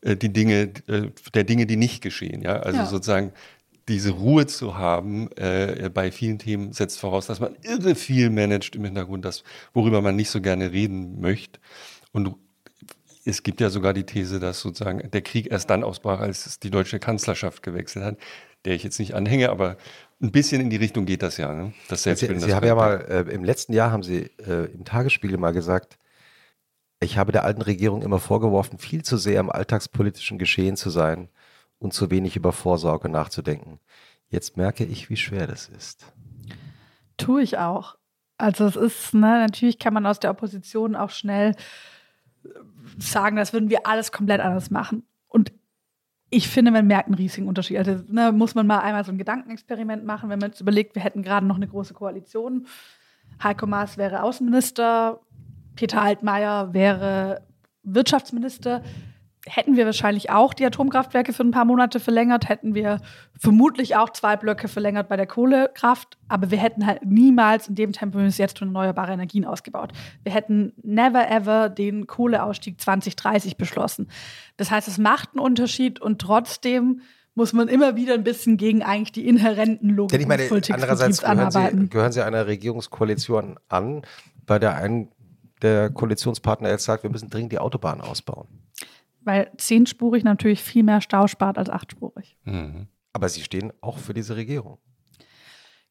äh, 0.01 0.15
die 0.15 0.31
Dinge, 0.31 0.71
äh, 0.87 1.09
der 1.33 1.43
Dinge, 1.43 1.65
die 1.65 1.75
nicht 1.75 2.01
geschehen. 2.03 2.41
Ja? 2.43 2.57
Also 2.57 2.79
Ja. 2.79 2.85
sozusagen 2.85 3.33
diese 3.91 4.11
Ruhe 4.11 4.47
zu 4.47 4.77
haben 4.77 5.29
äh, 5.35 5.89
bei 5.93 6.11
vielen 6.11 6.39
Themen 6.39 6.71
setzt 6.71 6.99
voraus, 6.99 7.27
dass 7.27 7.41
man 7.41 7.57
irre 7.61 7.95
viel 7.95 8.29
managt 8.29 8.75
im 8.75 8.85
Hintergrund, 8.85 9.25
das, 9.25 9.43
worüber 9.73 10.01
man 10.01 10.15
nicht 10.15 10.29
so 10.29 10.39
gerne 10.39 10.71
reden 10.71 11.19
möchte. 11.19 11.59
Und 12.13 12.35
es 13.25 13.43
gibt 13.43 13.59
ja 13.59 13.69
sogar 13.69 13.93
die 13.93 14.05
These, 14.05 14.39
dass 14.39 14.61
sozusagen 14.61 15.11
der 15.11 15.21
Krieg 15.21 15.51
erst 15.51 15.69
dann 15.69 15.83
ausbrach, 15.83 16.21
als 16.21 16.59
die 16.59 16.71
deutsche 16.71 16.99
Kanzlerschaft 16.99 17.63
gewechselt 17.63 18.05
hat, 18.05 18.17
der 18.63 18.75
ich 18.75 18.83
jetzt 18.83 18.97
nicht 18.97 19.13
anhänge, 19.13 19.49
aber 19.49 19.75
ein 20.21 20.31
bisschen 20.31 20.61
in 20.61 20.69
die 20.69 20.77
Richtung 20.77 21.05
geht 21.05 21.21
das 21.21 21.35
ja. 21.35 21.53
Ne? 21.53 21.73
Das 21.89 22.03
Sie, 22.03 22.15
Sie 22.15 22.53
haben 22.53 22.65
ja 22.65 22.75
mal, 22.75 23.05
äh, 23.09 23.33
im 23.33 23.43
letzten 23.43 23.73
Jahr 23.73 23.91
haben 23.91 24.03
Sie 24.03 24.29
äh, 24.47 24.71
im 24.73 24.85
Tagesspiegel 24.85 25.37
mal 25.37 25.51
gesagt, 25.51 25.97
ich 27.01 27.17
habe 27.17 27.31
der 27.31 27.43
alten 27.43 27.61
Regierung 27.61 28.03
immer 28.03 28.19
vorgeworfen, 28.19 28.77
viel 28.77 29.03
zu 29.03 29.17
sehr 29.17 29.39
im 29.39 29.49
alltagspolitischen 29.49 30.37
Geschehen 30.37 30.77
zu 30.77 30.89
sein 30.89 31.29
und 31.81 31.93
zu 31.93 32.11
wenig 32.11 32.35
über 32.35 32.53
Vorsorge 32.53 33.09
nachzudenken. 33.09 33.79
Jetzt 34.29 34.55
merke 34.55 34.85
ich, 34.85 35.09
wie 35.09 35.17
schwer 35.17 35.47
das 35.47 35.67
ist. 35.67 36.13
Tue 37.17 37.41
ich 37.41 37.57
auch. 37.57 37.97
Also 38.37 38.65
es 38.65 38.75
ist, 38.75 39.13
ne, 39.13 39.39
natürlich 39.39 39.79
kann 39.79 39.93
man 39.93 40.05
aus 40.05 40.19
der 40.19 40.31
Opposition 40.31 40.95
auch 40.95 41.09
schnell 41.09 41.55
äh, 42.43 42.49
sagen, 42.99 43.35
das 43.35 43.51
würden 43.51 43.69
wir 43.69 43.87
alles 43.87 44.11
komplett 44.11 44.39
anders 44.41 44.69
machen. 44.71 45.03
Und 45.27 45.51
ich 46.29 46.47
finde, 46.47 46.71
man 46.71 46.87
merkt 46.87 47.07
einen 47.07 47.15
riesigen 47.15 47.47
Unterschied. 47.47 47.77
Also 47.77 48.03
ne, 48.07 48.31
muss 48.31 48.55
man 48.55 48.67
mal 48.67 48.79
einmal 48.79 49.03
so 49.03 49.11
ein 49.11 49.17
Gedankenexperiment 49.17 50.05
machen, 50.05 50.29
wenn 50.29 50.39
man 50.39 50.51
jetzt 50.51 50.61
überlegt, 50.61 50.95
wir 50.95 51.03
hätten 51.03 51.23
gerade 51.23 51.45
noch 51.45 51.57
eine 51.57 51.67
große 51.67 51.93
Koalition. 51.93 52.67
Heiko 53.43 53.65
Maas 53.65 53.97
wäre 53.97 54.23
Außenminister, 54.23 55.19
Peter 55.75 56.01
Altmaier 56.01 56.73
wäre 56.73 57.41
Wirtschaftsminister. 57.83 58.83
Hätten 59.47 59.75
wir 59.75 59.85
wahrscheinlich 59.85 60.29
auch 60.29 60.53
die 60.53 60.65
Atomkraftwerke 60.65 61.33
für 61.33 61.43
ein 61.43 61.49
paar 61.51 61.65
Monate 61.65 61.99
verlängert, 61.99 62.47
hätten 62.47 62.75
wir 62.75 62.99
vermutlich 63.39 63.95
auch 63.95 64.11
zwei 64.11 64.37
Blöcke 64.37 64.67
verlängert 64.67 65.09
bei 65.09 65.17
der 65.17 65.25
Kohlekraft, 65.25 66.19
aber 66.27 66.51
wir 66.51 66.59
hätten 66.59 66.85
halt 66.85 67.03
niemals 67.03 67.67
in 67.67 67.73
dem 67.73 67.91
Tempo, 67.91 68.19
wie 68.19 68.23
wir 68.23 68.27
es 68.27 68.37
jetzt 68.37 68.57
tun, 68.57 68.67
erneuerbare 68.67 69.13
Energien 69.13 69.45
ausgebaut. 69.45 69.93
Wir 70.23 70.31
hätten 70.31 70.73
never 70.83 71.27
ever 71.29 71.69
den 71.69 72.05
Kohleausstieg 72.05 72.79
2030 72.79 73.57
beschlossen. 73.57 74.09
Das 74.57 74.69
heißt, 74.69 74.87
es 74.87 74.99
macht 74.99 75.29
einen 75.33 75.43
Unterschied 75.43 75.99
und 75.99 76.19
trotzdem 76.19 77.01
muss 77.33 77.53
man 77.53 77.67
immer 77.67 77.95
wieder 77.95 78.13
ein 78.13 78.23
bisschen 78.23 78.57
gegen 78.57 78.83
eigentlich 78.83 79.11
die 79.13 79.27
inhärenten 79.27 79.89
Logik 79.89 80.11
Denn 80.11 80.21
ich 80.21 80.27
meine, 80.27 80.43
andererseits 80.69 81.21
gehören 81.21 81.51
Sie, 81.51 81.89
gehören 81.89 82.11
Sie 82.11 82.23
einer 82.23 82.45
Regierungskoalition 82.45 83.57
an, 83.69 84.03
bei 84.45 84.59
der 84.59 84.75
einen 84.75 85.09
der 85.61 85.89
Koalitionspartner 85.89 86.69
jetzt 86.69 86.85
sagt, 86.85 87.03
wir 87.03 87.09
müssen 87.09 87.29
dringend 87.29 87.51
die 87.51 87.59
Autobahn 87.59 88.01
ausbauen. 88.01 88.47
Weil 89.23 89.51
zehnspurig 89.57 90.23
natürlich 90.23 90.63
viel 90.63 90.83
mehr 90.83 91.01
Stau 91.01 91.27
spart 91.27 91.57
als 91.57 91.69
achtspurig. 91.69 92.37
Mhm. 92.43 92.87
Aber 93.13 93.29
Sie 93.29 93.41
stehen 93.41 93.71
auch 93.81 93.97
für 93.97 94.13
diese 94.13 94.35
Regierung. 94.35 94.79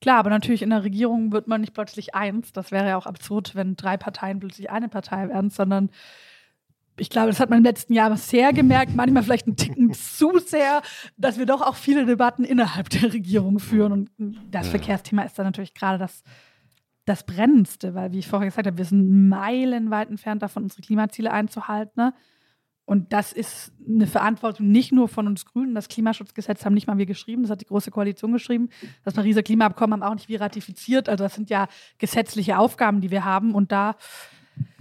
Klar, 0.01 0.19
aber 0.19 0.31
natürlich 0.31 0.63
in 0.63 0.71
der 0.71 0.83
Regierung 0.83 1.31
wird 1.31 1.47
man 1.47 1.61
nicht 1.61 1.75
plötzlich 1.75 2.15
eins. 2.15 2.53
Das 2.53 2.73
wäre 2.73 2.89
ja 2.89 2.97
auch 2.97 3.07
absurd, 3.07 3.55
wenn 3.55 3.77
drei 3.77 3.97
Parteien 3.99 4.41
plötzlich 4.41 4.71
eine 4.71 4.89
Partei 4.89 5.29
werden, 5.29 5.51
sondern 5.51 5.91
ich 7.01 7.11
glaube, 7.11 7.29
das 7.29 7.41
hat 7.41 7.51
man 7.51 7.59
im 7.59 7.65
letzten 7.65 7.95
Jahr 7.95 8.15
sehr 8.17 8.53
gemerkt, 8.53 8.95
manchmal 8.95 9.23
vielleicht 9.23 9.47
einen 9.47 9.57
Ticken 9.57 9.93
zu 9.95 10.39
sehr, 10.39 10.83
dass 11.17 11.39
wir 11.39 11.47
doch 11.47 11.63
auch 11.63 11.77
viele 11.77 12.07
Debatten 12.07 12.45
innerhalb 12.45 12.91
der 12.91 13.13
Regierung 13.13 13.59
führen. 13.59 13.93
Und 13.93 14.41
das 14.51 14.69
Verkehrsthema 14.69 15.23
ist 15.23 15.39
dann 15.39 15.47
natürlich 15.47 15.75
gerade 15.75 15.99
das, 15.99 16.23
das 17.05 17.25
Brennendste, 17.25 17.95
weil, 17.95 18.13
wie 18.13 18.19
ich 18.19 18.29
vorher 18.29 18.49
gesagt 18.49 18.67
habe, 18.67 18.79
wir 18.79 18.85
sind 18.85 19.29
meilenweit 19.29 20.11
entfernt 20.11 20.43
davon, 20.43 20.65
unsere 20.65 20.83
Klimaziele 20.83 21.31
einzuhalten. 21.31 21.93
Ne? 21.97 22.15
Und 22.91 23.13
das 23.13 23.33
ist 23.33 23.71
eine 23.89 24.09
Verantwortung 24.09 24.73
nicht 24.73 24.91
nur 24.91 25.07
von 25.07 25.29
uns 25.29 25.45
Grünen. 25.45 25.77
Das 25.77 25.87
Klimaschutzgesetz 25.87 26.65
haben 26.65 26.75
nicht 26.75 26.89
mal 26.89 26.99
wir 26.99 27.07
geschrieben, 27.07 27.43
das 27.43 27.53
hat 27.53 27.61
die 27.61 27.67
Große 27.67 27.93
Koalition 27.93 28.33
geschrieben. 28.33 28.69
Das 29.05 29.15
Pariser 29.15 29.45
Klimaabkommen 29.45 30.03
haben 30.03 30.11
auch 30.11 30.17
nicht 30.17 30.29
wir 30.29 30.41
ratifiziert. 30.41 31.09
Also 31.09 31.23
das 31.23 31.37
sind 31.37 31.51
ja 31.51 31.69
gesetzliche 31.99 32.59
Aufgaben, 32.59 33.01
die 33.01 33.13
wir 33.13 33.25
haben. 33.25 33.55
Und 33.55 33.71
da 33.71 33.95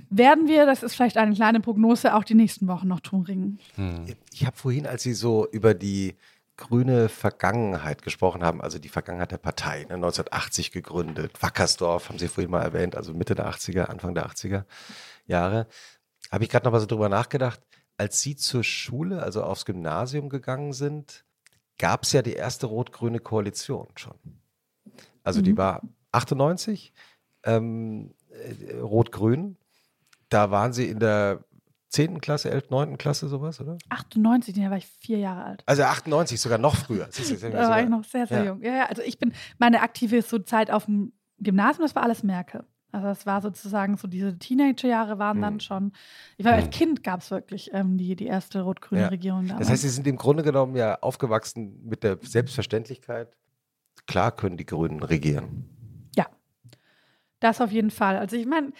werden 0.09 0.47
wir, 0.47 0.65
das 0.65 0.81
ist 0.81 0.95
vielleicht 0.95 1.17
eine 1.17 1.35
kleine 1.35 1.59
Prognose, 1.59 2.15
auch 2.15 2.23
die 2.23 2.33
nächsten 2.33 2.67
Wochen 2.67 2.87
noch 2.87 2.99
tun 2.99 3.21
ringen. 3.21 3.59
Hm. 3.75 4.07
Ich 4.33 4.43
habe 4.43 4.57
vorhin, 4.57 4.87
als 4.87 5.03
Sie 5.03 5.13
so 5.13 5.47
über 5.51 5.75
die 5.75 6.15
grüne 6.57 7.09
Vergangenheit 7.09 8.01
gesprochen 8.01 8.43
haben, 8.43 8.59
also 8.59 8.79
die 8.79 8.89
Vergangenheit 8.89 9.33
der 9.33 9.37
Partei, 9.37 9.81
ne, 9.81 9.93
1980 9.93 10.71
gegründet, 10.71 11.43
Wackersdorf 11.43 12.09
haben 12.09 12.17
Sie 12.17 12.27
vorhin 12.27 12.49
mal 12.49 12.63
erwähnt, 12.63 12.95
also 12.95 13.13
Mitte 13.13 13.35
der 13.35 13.51
80er, 13.51 13.83
Anfang 13.83 14.15
der 14.15 14.25
80er 14.25 14.63
Jahre, 15.27 15.67
habe 16.31 16.43
ich 16.43 16.49
gerade 16.49 16.65
noch 16.65 16.71
mal 16.71 16.79
so 16.79 16.87
drüber 16.87 17.07
nachgedacht, 17.07 17.59
als 17.99 18.21
Sie 18.21 18.35
zur 18.35 18.63
Schule, 18.63 19.21
also 19.21 19.43
aufs 19.43 19.65
Gymnasium 19.65 20.29
gegangen 20.29 20.73
sind, 20.73 21.25
gab 21.77 22.03
es 22.03 22.11
ja 22.11 22.21
die 22.21 22.33
erste 22.33 22.65
rot-grüne 22.67 23.19
Koalition 23.19 23.87
schon. 23.95 24.17
Also 25.23 25.41
mhm. 25.41 25.43
die 25.43 25.57
war 25.57 25.81
98, 26.11 26.93
ähm, 27.43 28.13
äh, 28.31 28.75
rot-grün 28.77 29.57
da 30.29 30.51
waren 30.51 30.73
Sie 30.73 30.87
in 30.87 30.99
der 30.99 31.43
10. 31.89 32.21
Klasse, 32.21 32.51
11., 32.51 32.69
9. 32.69 32.97
Klasse, 32.97 33.27
sowas, 33.27 33.59
oder? 33.59 33.77
98, 33.89 34.55
da 34.55 34.69
war 34.69 34.77
ich 34.77 34.85
vier 34.85 35.17
Jahre 35.17 35.43
alt. 35.43 35.63
Also 35.65 35.83
98, 35.83 36.39
sogar 36.39 36.59
noch 36.59 36.75
früher. 36.75 37.09
da 37.51 37.69
war 37.69 37.81
ich 37.81 37.89
noch 37.89 38.03
sehr, 38.03 38.27
sehr 38.27 38.39
ja. 38.39 38.45
jung. 38.45 38.61
Ja, 38.61 38.75
ja, 38.75 38.85
also 38.85 39.01
ich 39.01 39.17
bin, 39.17 39.33
meine 39.57 39.81
aktive 39.81 40.21
so 40.21 40.39
Zeit 40.39 40.69
auf 40.69 40.85
dem 40.85 41.13
Gymnasium, 41.39 41.83
das 41.83 41.95
war 41.95 42.03
alles 42.03 42.23
Merke. 42.23 42.63
Also 42.91 43.07
das 43.07 43.25
war 43.25 43.41
sozusagen 43.41 43.97
so 43.97 44.07
diese 44.07 44.37
Teenagerjahre 44.37 45.19
waren 45.19 45.37
hm. 45.37 45.41
dann 45.41 45.59
schon. 45.59 45.91
Ich 46.37 46.45
war 46.45 46.53
hm. 46.53 46.63
als 46.63 46.75
Kind 46.75 47.03
gab 47.03 47.21
es 47.21 47.31
wirklich 47.31 47.69
ähm, 47.73 47.97
die, 47.97 48.15
die 48.15 48.25
erste 48.25 48.61
rot-grüne 48.61 49.01
ja. 49.01 49.07
Regierung 49.07 49.47
damals. 49.47 49.67
Das 49.67 49.69
heißt, 49.69 49.81
Sie 49.83 49.89
sind 49.89 50.07
im 50.07 50.17
Grunde 50.17 50.43
genommen 50.43 50.75
ja 50.75 50.99
aufgewachsen 51.01 51.79
mit 51.83 52.03
der 52.03 52.17
Selbstverständlichkeit. 52.21 53.35
Klar 54.07 54.31
können 54.31 54.57
die 54.57 54.65
Grünen 54.65 55.03
regieren. 55.03 55.69
Ja, 56.15 56.25
das 57.39 57.61
auf 57.61 57.71
jeden 57.71 57.91
Fall. 57.91 58.17
Also 58.17 58.35
ich 58.35 58.47
meine, 58.47 58.71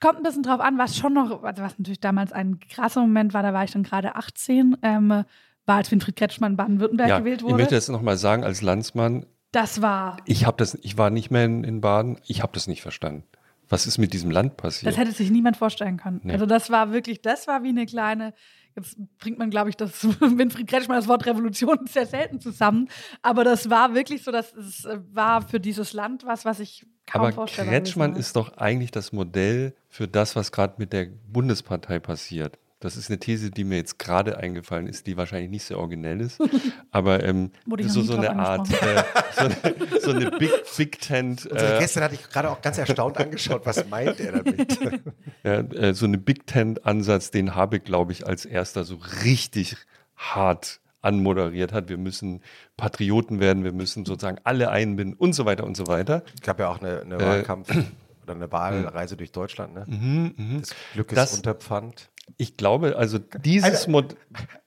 kommt 0.00 0.16
ein 0.16 0.22
bisschen 0.22 0.42
drauf 0.42 0.60
an, 0.60 0.78
was 0.78 0.96
schon 0.96 1.12
noch, 1.12 1.42
also 1.42 1.62
was 1.62 1.78
natürlich 1.78 2.00
damals 2.00 2.32
ein 2.32 2.58
krasser 2.60 3.00
Moment 3.00 3.34
war, 3.34 3.42
da 3.42 3.52
war 3.52 3.64
ich 3.64 3.72
dann 3.72 3.82
gerade 3.82 4.16
18, 4.16 4.78
ähm, 4.82 5.24
war 5.66 5.76
als 5.76 5.90
Winfried 5.90 6.16
Kretschmann 6.16 6.56
Baden-Württemberg 6.56 7.08
ja, 7.08 7.18
gewählt 7.18 7.42
wurde. 7.42 7.52
Ich 7.52 7.58
möchte 7.58 7.74
das 7.74 7.88
nochmal 7.88 8.16
sagen 8.16 8.44
als 8.44 8.62
Landsmann. 8.62 9.26
Das 9.52 9.82
war. 9.82 10.18
Ich 10.24 10.46
habe 10.46 10.56
das, 10.56 10.74
ich 10.74 10.98
war 10.98 11.10
nicht 11.10 11.30
mehr 11.30 11.44
in, 11.44 11.64
in 11.64 11.80
Baden, 11.80 12.18
ich 12.26 12.42
habe 12.42 12.52
das 12.54 12.66
nicht 12.66 12.82
verstanden. 12.82 13.24
Was 13.68 13.86
ist 13.86 13.98
mit 13.98 14.12
diesem 14.12 14.30
Land 14.30 14.56
passiert? 14.56 14.92
Das 14.92 14.98
hätte 14.98 15.12
sich 15.12 15.30
niemand 15.30 15.56
vorstellen 15.56 15.96
können. 15.96 16.20
Nee. 16.24 16.32
Also 16.32 16.46
das 16.46 16.70
war 16.70 16.92
wirklich, 16.92 17.20
das 17.22 17.46
war 17.46 17.62
wie 17.62 17.68
eine 17.68 17.86
kleine, 17.86 18.32
jetzt 18.74 18.96
bringt 19.18 19.38
man, 19.38 19.50
glaube 19.50 19.70
ich, 19.70 19.76
das 19.76 20.04
Winfried 20.20 20.66
Kretschmann 20.66 20.96
das 20.96 21.08
Wort 21.08 21.26
Revolution 21.26 21.78
sehr 21.86 22.06
selten 22.06 22.40
zusammen. 22.40 22.88
Aber 23.22 23.44
das 23.44 23.68
war 23.68 23.94
wirklich 23.94 24.24
so, 24.24 24.32
dass 24.32 24.54
es 24.54 24.84
äh, 24.84 24.98
war 25.12 25.42
für 25.42 25.60
dieses 25.60 25.92
Land 25.92 26.24
was, 26.24 26.44
was 26.44 26.60
ich 26.60 26.86
kaum 27.06 27.26
Aber 27.26 27.46
Kretschmann 27.46 28.16
ist 28.16 28.36
doch 28.36 28.56
eigentlich 28.56 28.90
das 28.90 29.12
Modell 29.12 29.74
für 29.88 30.08
das, 30.08 30.36
was 30.36 30.52
gerade 30.52 30.74
mit 30.78 30.92
der 30.92 31.06
Bundespartei 31.06 31.98
passiert. 31.98 32.58
Das 32.80 32.96
ist 32.96 33.10
eine 33.10 33.18
These, 33.18 33.50
die 33.50 33.64
mir 33.64 33.76
jetzt 33.76 33.98
gerade 33.98 34.38
eingefallen 34.38 34.86
ist, 34.86 35.08
die 35.08 35.16
wahrscheinlich 35.16 35.50
nicht 35.50 35.64
sehr 35.64 35.78
originell 35.78 36.20
ist. 36.20 36.40
Aber 36.92 37.24
ähm, 37.24 37.50
so, 37.86 38.02
so 38.02 38.16
eine 38.16 38.36
Art, 38.36 38.70
äh, 38.70 39.02
so, 39.32 39.44
eine, 39.44 40.00
so 40.00 40.10
eine 40.12 40.30
Big, 40.38 40.52
Big 40.76 41.00
Tent. 41.00 41.46
Unsere 41.46 41.76
äh, 41.76 41.78
Gäste 41.80 42.02
hatte 42.02 42.14
ich 42.14 42.28
gerade 42.28 42.50
auch 42.50 42.62
ganz 42.62 42.78
erstaunt 42.78 43.18
angeschaut, 43.18 43.62
was 43.64 43.88
meint 43.88 44.20
er 44.20 44.42
damit? 44.42 44.78
ja, 45.42 45.58
äh, 45.60 45.92
so 45.92 46.06
eine 46.06 46.18
Big 46.18 46.46
Tent-Ansatz, 46.46 47.32
den 47.32 47.56
habe 47.56 47.78
ich, 47.78 47.84
glaube 47.84 48.12
ich, 48.12 48.26
als 48.26 48.44
erster 48.44 48.84
so 48.84 49.00
richtig 49.24 49.76
hart 50.16 50.80
anmoderiert 51.02 51.72
hat. 51.72 51.88
Wir 51.88 51.98
müssen 51.98 52.42
Patrioten 52.76 53.40
werden, 53.40 53.64
wir 53.64 53.72
müssen 53.72 54.04
sozusagen 54.04 54.38
alle 54.44 54.70
einbinden 54.70 55.16
und 55.16 55.32
so 55.32 55.46
weiter 55.46 55.64
und 55.64 55.76
so 55.76 55.86
weiter. 55.88 56.22
Es 56.34 56.42
gab 56.42 56.60
ja 56.60 56.68
auch 56.68 56.80
eine, 56.80 57.00
eine 57.00 57.16
äh, 57.16 57.20
Wahlkampf 57.20 57.70
oder 58.22 58.34
eine 58.34 58.52
Wahlreise 58.52 59.16
durch 59.16 59.32
Deutschland. 59.32 59.74
Ne? 59.74 59.84
Mhm, 59.86 60.34
mh. 60.36 60.60
Das 60.60 60.74
Glück 60.94 61.12
ist 61.12 61.16
das, 61.16 61.34
unter 61.34 61.54
Pfand. 61.54 62.10
Ich 62.36 62.56
glaube, 62.56 62.96
also 62.96 63.18
dieses 63.18 63.86
Mod. 63.86 64.16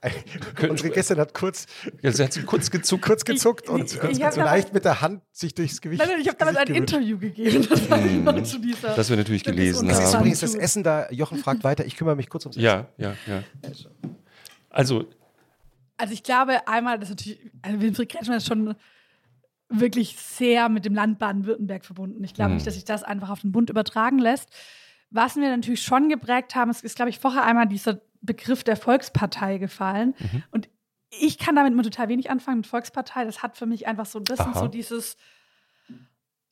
Unsere 0.70 0.90
Gästin 0.90 1.18
hat 1.18 1.34
kurz, 1.34 1.68
ja, 2.02 2.12
sie 2.12 2.24
hat 2.24 2.34
sie 2.34 2.44
kurz 2.44 2.72
gezuckt, 2.72 3.06
kurz 3.06 3.24
gezuckt 3.24 3.66
ich, 3.66 3.70
und 3.70 3.94
ich, 3.94 4.20
ich 4.20 4.32
so 4.32 4.42
leicht 4.42 4.74
mit 4.74 4.84
der 4.84 5.02
Hand 5.02 5.22
sich 5.32 5.54
durchs 5.54 5.80
Gewicht. 5.80 6.00
Nein, 6.00 6.10
nein, 6.12 6.22
ich 6.22 6.28
habe 6.28 6.38
damals 6.38 6.58
ein 6.58 6.66
gewünscht. 6.66 6.94
Interview 6.94 7.18
gegeben. 7.18 7.68
Das, 7.70 7.90
mm, 7.90 8.44
zu 8.44 8.60
dieser, 8.60 8.96
das 8.96 9.10
wir 9.10 9.18
natürlich 9.18 9.44
gelesen 9.44 9.88
haben. 9.90 9.98
Das 9.98 10.10
ist 10.10 10.14
übrigens 10.14 10.40
das 10.40 10.56
Essen 10.56 10.84
da. 10.84 11.10
Jochen 11.12 11.38
fragt 11.38 11.64
weiter. 11.64 11.86
Ich 11.86 11.96
kümmere 11.96 12.16
mich 12.16 12.30
kurz 12.30 12.46
ums 12.46 12.58
Essen. 12.58 12.66
Ja, 12.66 12.88
ja, 12.98 13.14
ja. 13.28 13.44
Also 14.70 15.06
also 16.02 16.16
ich 16.16 16.24
glaube 16.24 16.68
einmal, 16.68 16.98
dass 16.98 17.10
natürlich, 17.10 17.40
also 17.62 17.80
Winfried 17.80 18.10
Kretschmann 18.10 18.38
ist 18.38 18.48
schon 18.48 18.74
wirklich 19.70 20.18
sehr 20.18 20.68
mit 20.68 20.84
dem 20.84 20.96
Land 20.96 21.20
Baden-Württemberg 21.20 21.86
verbunden. 21.86 22.24
Ich 22.24 22.34
glaube 22.34 22.50
mhm. 22.50 22.56
nicht, 22.56 22.66
dass 22.66 22.74
sich 22.74 22.86
das 22.86 23.04
einfach 23.04 23.30
auf 23.30 23.42
den 23.42 23.52
Bund 23.52 23.70
übertragen 23.70 24.18
lässt. 24.18 24.50
Was 25.12 25.36
wir 25.36 25.50
natürlich 25.50 25.84
schon 25.84 26.10
geprägt 26.10 26.56
haben, 26.56 26.72
ist, 26.72 26.84
ist 26.84 26.96
glaube 26.96 27.10
ich, 27.10 27.20
vorher 27.20 27.44
einmal 27.44 27.68
dieser 27.68 28.02
Begriff 28.22 28.64
der 28.64 28.78
Volkspartei 28.78 29.58
gefallen. 29.58 30.16
Mhm. 30.18 30.44
Und 30.52 30.70
ich 31.12 31.38
kann 31.38 31.56
damit 31.56 31.74
immer 31.74 31.84
total 31.84 32.08
wenig 32.08 32.30
anfangen 32.30 32.58
mit 32.58 32.68
Volkspartei. 32.68 33.26
Das 33.26 33.44
hat 33.44 33.58
für 33.58 33.66
mich 33.66 33.88
einfach 33.88 34.06
so 34.06 34.20
ein 34.20 34.24
bisschen 34.24 34.54
Aha. 34.54 34.60
so 34.60 34.68
dieses 34.68 35.18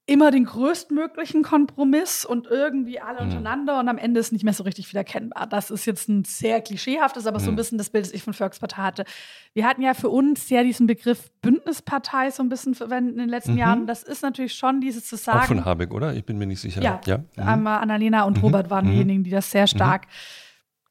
immer 0.09 0.31
den 0.31 0.45
größtmöglichen 0.45 1.43
Kompromiss 1.43 2.25
und 2.25 2.47
irgendwie 2.47 2.99
alle 2.99 3.19
mhm. 3.19 3.27
untereinander 3.27 3.79
und 3.79 3.87
am 3.87 3.99
Ende 3.99 4.19
ist 4.19 4.31
nicht 4.31 4.43
mehr 4.43 4.53
so 4.53 4.63
richtig 4.63 4.87
viel 4.87 4.97
erkennbar. 4.97 5.45
Das 5.45 5.69
ist 5.69 5.85
jetzt 5.85 6.09
ein 6.09 6.23
sehr 6.23 6.61
klischeehaftes, 6.61 7.27
aber 7.27 7.37
mhm. 7.37 7.43
so 7.43 7.51
ein 7.51 7.53
mhm. 7.53 7.57
bisschen 7.57 7.77
das 7.77 7.91
Bild, 7.91 8.05
das 8.05 8.11
ich 8.11 8.23
von 8.23 8.33
Volkspartei 8.33 8.81
hatte. 8.81 9.05
Wir 9.53 9.67
hatten 9.67 9.83
ja 9.83 9.93
für 9.93 10.09
uns 10.09 10.49
ja 10.49 10.63
diesen 10.63 10.87
Begriff 10.87 11.29
Bündnispartei 11.41 12.31
so 12.31 12.41
ein 12.41 12.49
bisschen 12.49 12.73
verwendet 12.73 13.13
in 13.13 13.19
den 13.19 13.29
letzten 13.29 13.51
mhm. 13.51 13.59
Jahren. 13.59 13.87
Das 13.87 14.01
ist 14.01 14.23
natürlich 14.23 14.55
schon 14.55 14.81
dieses 14.81 15.05
zu 15.05 15.15
sagen. 15.15 15.41
Auch 15.41 15.45
von 15.45 15.65
Habeck, 15.65 15.93
oder? 15.93 16.15
Ich 16.15 16.25
bin 16.25 16.39
mir 16.39 16.47
nicht 16.47 16.59
sicher. 16.59 16.81
Ja, 16.81 16.99
ja. 17.05 17.19
Mhm. 17.19 17.47
einmal 17.47 17.79
Annalena 17.79 18.23
und 18.23 18.37
mhm. 18.37 18.43
Robert 18.43 18.71
waren 18.71 18.89
diejenigen, 18.89 19.23
die 19.23 19.31
das 19.31 19.51
sehr 19.51 19.67
stark 19.67 20.07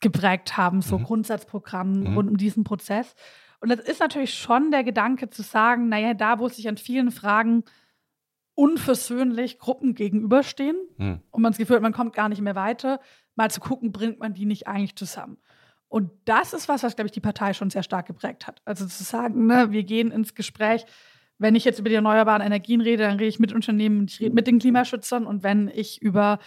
geprägt 0.01 0.57
haben, 0.57 0.81
so 0.81 0.97
Grundsatzprogramm 0.97 2.15
rund 2.15 2.31
um 2.31 2.37
diesen 2.37 2.63
Prozess. 2.63 3.17
Und 3.61 3.71
das 3.71 3.81
ist 3.81 3.99
natürlich 3.99 4.35
schon 4.35 4.71
der 4.71 4.85
Gedanke 4.85 5.29
zu 5.29 5.43
sagen, 5.43 5.89
naja, 5.89 6.15
da, 6.15 6.39
wo 6.39 6.49
sich 6.49 6.69
an 6.69 6.77
vielen 6.77 7.11
Fragen 7.11 7.65
unversöhnlich 8.59 9.61
Gruppen 9.61 9.95
gegenüberstehen 9.95 10.77
hm. 10.97 11.21
und 11.31 11.43
man 11.43 11.53
das 11.53 11.59
Gefühl 11.59 11.77
hat, 11.77 11.83
man 11.83 11.93
kommt 11.93 12.13
gar 12.13 12.29
nicht 12.29 12.41
mehr 12.41 12.57
weiter, 12.57 12.99
mal 13.37 13.49
zu 13.53 13.61
gucken, 13.61 13.93
bringt 13.93 14.19
man 14.19 14.35
die 14.35 14.47
nicht 14.47 14.67
eigentlich 14.67 14.97
zusammen. 14.97 15.39
Und 15.87 16.11
das 16.25 16.53
ist 16.53 16.69
was, 16.69 16.83
was, 16.83 16.97
glaube 16.97 17.07
ich, 17.07 17.13
die 17.13 17.21
Partei 17.21 17.55
schon 17.55 17.71
sehr 17.71 17.85
stark 17.85 18.07
geprägt 18.07 18.49
hat. 18.49 18.61
Also 18.65 18.85
zu 18.85 19.05
sagen, 19.05 19.47
ne, 19.47 19.71
wir 19.71 19.85
gehen 19.85 20.11
ins 20.11 20.35
Gespräch, 20.35 20.85
wenn 21.39 21.55
ich 21.55 21.65
jetzt 21.65 21.79
über 21.79 21.89
die 21.89 21.95
erneuerbaren 21.95 22.43
Energien 22.43 22.81
rede, 22.81 23.05
dann 23.05 23.19
rede 23.19 23.29
ich 23.29 23.39
mit 23.39 23.53
Unternehmen, 23.53 24.07
ich 24.09 24.19
rede 24.19 24.35
mit 24.35 24.49
den 24.49 24.59
Klimaschützern 24.59 25.25
und 25.25 25.45
wenn 25.45 25.69
ich 25.73 26.03
über 26.03 26.41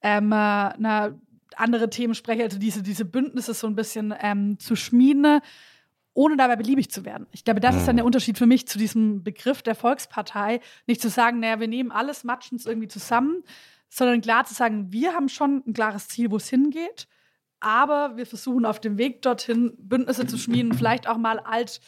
ähm, 0.00 0.28
na, 0.28 1.18
andere 1.56 1.90
Themen 1.90 2.14
spreche, 2.14 2.44
also 2.44 2.60
diese, 2.60 2.84
diese 2.84 3.04
Bündnisse 3.04 3.52
so 3.52 3.66
ein 3.66 3.74
bisschen 3.74 4.14
ähm, 4.20 4.60
zu 4.60 4.76
schmieden, 4.76 5.40
ohne 6.18 6.36
dabei 6.36 6.56
beliebig 6.56 6.90
zu 6.90 7.04
werden. 7.04 7.28
Ich 7.30 7.44
glaube, 7.44 7.60
das 7.60 7.76
ist 7.76 7.86
dann 7.86 7.94
der 7.94 8.02
mhm. 8.02 8.08
Unterschied 8.08 8.38
für 8.38 8.46
mich 8.46 8.66
zu 8.66 8.76
diesem 8.76 9.22
Begriff 9.22 9.62
der 9.62 9.76
Volkspartei. 9.76 10.58
Nicht 10.88 11.00
zu 11.00 11.10
sagen, 11.10 11.38
naja, 11.38 11.60
wir 11.60 11.68
nehmen 11.68 11.92
alles, 11.92 12.24
matschen 12.24 12.58
es 12.58 12.66
irgendwie 12.66 12.88
zusammen, 12.88 13.44
sondern 13.88 14.20
klar 14.20 14.44
zu 14.44 14.52
sagen, 14.52 14.90
wir 14.90 15.14
haben 15.14 15.28
schon 15.28 15.62
ein 15.64 15.74
klares 15.74 16.08
Ziel, 16.08 16.32
wo 16.32 16.36
es 16.36 16.48
hingeht, 16.48 17.06
aber 17.60 18.16
wir 18.16 18.26
versuchen 18.26 18.66
auf 18.66 18.80
dem 18.80 18.98
Weg 18.98 19.22
dorthin 19.22 19.74
Bündnisse 19.78 20.26
zu 20.26 20.38
schmieden, 20.38 20.72
vielleicht 20.72 21.06
auch 21.06 21.18
mal 21.18 21.38
alt 21.38 21.80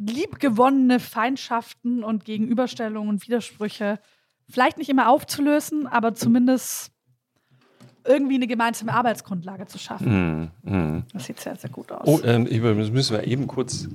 liebgewonnene 0.00 0.98
Feindschaften 0.98 2.02
und 2.02 2.24
Gegenüberstellungen 2.24 3.08
und 3.08 3.22
Widersprüche 3.24 4.00
vielleicht 4.48 4.78
nicht 4.78 4.88
immer 4.88 5.08
aufzulösen, 5.08 5.86
aber 5.86 6.12
zumindest 6.12 6.90
irgendwie 8.06 8.36
eine 8.36 8.46
gemeinsame 8.46 8.92
Arbeitsgrundlage 8.92 9.66
zu 9.66 9.78
schaffen. 9.78 10.50
Mm, 10.64 10.70
mm. 10.70 11.04
Das 11.12 11.26
sieht 11.26 11.40
sehr, 11.40 11.56
sehr 11.56 11.70
gut 11.70 11.92
aus. 11.92 12.06
Oh, 12.06 12.20
ähm, 12.24 12.46
das 12.46 12.90
müssen 12.90 13.16
wir 13.16 13.26
eben 13.26 13.46
kurz. 13.46 13.88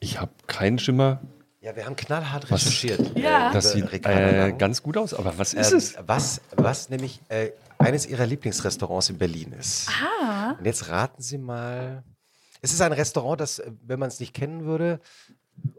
Ich 0.00 0.20
habe 0.20 0.32
keinen 0.46 0.78
Schimmer. 0.78 1.20
Ja, 1.60 1.76
wir 1.76 1.86
haben 1.86 1.94
knallhart 1.94 2.50
recherchiert. 2.50 3.16
Ja. 3.16 3.50
Äh, 3.50 3.52
das 3.52 3.72
sieht 3.72 4.04
äh, 4.04 4.52
ganz 4.58 4.82
gut 4.82 4.96
aus, 4.96 5.14
aber 5.14 5.38
was 5.38 5.54
ist 5.54 5.70
ähm, 5.70 5.78
es? 5.78 5.94
Was, 6.06 6.40
was 6.56 6.90
nämlich 6.90 7.20
äh, 7.28 7.50
eines 7.78 8.06
ihrer 8.06 8.26
Lieblingsrestaurants 8.26 9.10
in 9.10 9.18
Berlin 9.18 9.52
ist. 9.52 9.88
Ah. 9.88 10.56
Und 10.58 10.64
jetzt 10.64 10.88
raten 10.88 11.22
Sie 11.22 11.38
mal. 11.38 12.02
Es 12.64 12.72
ist 12.72 12.80
ein 12.80 12.92
Restaurant, 12.92 13.40
das, 13.40 13.58
äh, 13.58 13.70
wenn 13.84 13.98
man 13.98 14.08
es 14.08 14.20
nicht 14.20 14.34
kennen 14.34 14.64
würde, 14.64 15.00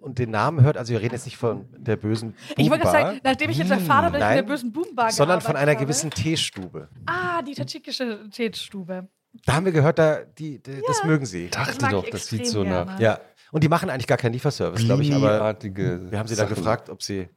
und 0.01 0.19
den 0.19 0.31
Namen 0.31 0.61
hört, 0.61 0.77
also 0.77 0.91
wir 0.93 1.01
reden 1.01 1.13
jetzt 1.13 1.25
nicht 1.25 1.37
von 1.37 1.65
der 1.77 1.95
bösen 1.95 2.35
Ich 2.57 2.69
wollte 2.69 2.85
sagen, 2.87 3.19
nachdem 3.23 3.49
ich 3.49 3.57
jetzt 3.57 3.71
erfahren 3.71 4.05
habe, 4.05 4.19
dass 4.19 4.27
ich 4.33 4.39
in 4.39 4.45
der 4.45 4.51
bösen 4.53 4.71
Boombar 4.71 5.11
sondern 5.11 5.41
von 5.41 5.55
einer 5.55 5.71
habe. 5.71 5.81
gewissen 5.83 6.09
Teestube. 6.11 6.89
Ah, 7.05 7.41
die 7.41 7.53
tadschikische 7.53 8.29
Teestube. 8.29 9.07
Da 9.45 9.53
haben 9.53 9.65
wir 9.65 9.71
gehört, 9.71 9.97
da, 9.99 10.19
die, 10.37 10.59
die, 10.61 10.81
das 10.87 11.03
mögen 11.03 11.25
sie. 11.25 11.49
dachte 11.49 11.81
mag 11.81 11.91
doch, 11.91 12.07
das 12.09 12.27
sieht 12.27 12.47
so 12.47 12.63
nach. 12.63 12.99
Ja. 12.99 13.19
Und 13.51 13.63
die 13.63 13.67
machen 13.69 13.89
eigentlich 13.89 14.07
gar 14.07 14.17
keinen 14.17 14.33
Lieferservice, 14.33 14.83
glaube 14.83 15.03
ich, 15.03 15.13
aber 15.13 15.55
wir 15.61 16.19
haben 16.19 16.27
sie 16.27 16.35
dann 16.35 16.47
Sachen. 16.47 16.55
gefragt, 16.55 16.89
ob 16.89 17.01
sie 17.03 17.29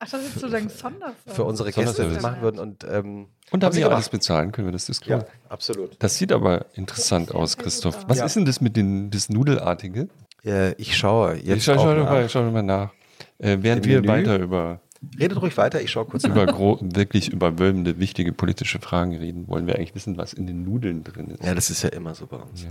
Ach, 0.00 0.08
das 0.08 0.22
ist 0.22 0.34
sozusagen 0.34 0.68
Sonderservice. 0.68 1.34
für 1.34 1.42
unsere 1.44 1.70
Gäste 1.72 1.82
das 1.84 1.96
Sonderservice. 1.96 2.22
machen 2.22 2.42
würden. 2.42 2.58
Und, 2.60 2.84
ähm, 2.88 3.28
Und 3.50 3.64
haben 3.64 3.72
sie 3.72 3.82
alles 3.84 3.96
gemacht. 3.96 4.10
bezahlen? 4.12 4.52
Können 4.52 4.68
wir 4.68 4.72
das 4.72 4.86
diskutieren? 4.86 5.22
Ja, 5.22 5.26
absolut. 5.50 5.96
Das 5.98 6.16
sieht 6.16 6.30
aber 6.32 6.66
interessant 6.74 7.34
aus, 7.34 7.56
Christoph. 7.56 8.04
Was 8.06 8.18
Ja. 8.18 8.26
ist 8.26 8.36
denn 8.36 8.44
das 8.44 8.60
mit 8.60 8.76
den, 8.76 9.10
das 9.10 9.28
Nudelartige? 9.28 10.08
Äh, 10.44 10.72
ich 10.74 10.96
schaue 10.96 11.34
jetzt 11.36 11.58
ich 11.58 11.64
schau, 11.64 11.74
auch 11.74 12.28
schau, 12.28 12.42
nach. 12.44 12.52
mal, 12.52 12.62
nach. 12.62 12.90
Äh, 13.38 13.58
während 13.60 13.84
Im 13.86 13.90
wir 13.90 14.00
Menü? 14.00 14.08
weiter 14.08 14.38
über, 14.38 14.80
Redet 15.18 15.40
ruhig 15.40 15.56
weiter, 15.56 15.80
ich 15.80 15.92
schaue 15.92 16.06
kurz 16.06 16.24
über 16.24 16.46
wirklich 16.46 17.32
überwölbende, 17.32 18.00
wichtige 18.00 18.32
politische 18.32 18.80
Fragen 18.80 19.16
reden, 19.16 19.46
wollen 19.46 19.66
wir 19.66 19.76
eigentlich 19.76 19.94
wissen, 19.94 20.16
was 20.16 20.32
in 20.32 20.46
den 20.46 20.64
Nudeln 20.64 21.04
drin 21.04 21.28
ist. 21.28 21.44
Ja, 21.44 21.54
das 21.54 21.70
ist 21.70 21.82
ja 21.82 21.90
immer 21.90 22.16
so 22.16 22.26
bei 22.26 22.36
uns. 22.36 22.66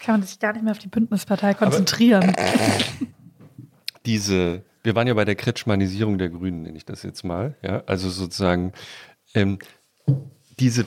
Kann 0.00 0.20
man 0.20 0.22
sich 0.22 0.38
gar 0.38 0.54
nicht 0.54 0.62
mehr 0.62 0.72
auf 0.72 0.78
die 0.78 0.88
Bündnispartei 0.88 1.52
konzentrieren. 1.52 2.34
diese, 4.06 4.62
wir 4.82 4.94
waren 4.94 5.06
ja 5.06 5.12
bei 5.12 5.26
der 5.26 5.34
Kretschmanisierung 5.34 6.16
der 6.16 6.30
Grünen, 6.30 6.62
nenne 6.62 6.78
ich 6.78 6.86
das 6.86 7.02
jetzt 7.02 7.24
mal. 7.24 7.56
Ja, 7.60 7.82
also 7.86 8.08
sozusagen 8.08 8.72
ähm, 9.34 9.58
diese, 10.58 10.86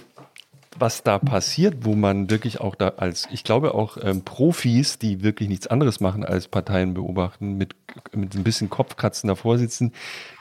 was 0.80 1.03
da 1.03 1.19
passiert, 1.19 1.86
wo 1.86 1.95
man 1.95 2.30
wirklich 2.30 2.61
auch 2.61 2.75
da 2.75 2.89
als, 2.97 3.27
ich 3.32 3.43
glaube 3.43 3.73
auch 3.73 3.97
ähm, 4.01 4.23
Profis, 4.23 4.97
die 4.99 5.23
wirklich 5.23 5.49
nichts 5.49 5.67
anderes 5.67 5.99
machen 5.99 6.23
als 6.25 6.47
Parteien 6.47 6.93
beobachten, 6.93 7.57
mit, 7.57 7.75
mit 8.15 8.36
ein 8.36 8.43
bisschen 8.43 8.69
Kopfkratzen 8.69 9.27
davor 9.27 9.57
sitzen, 9.57 9.93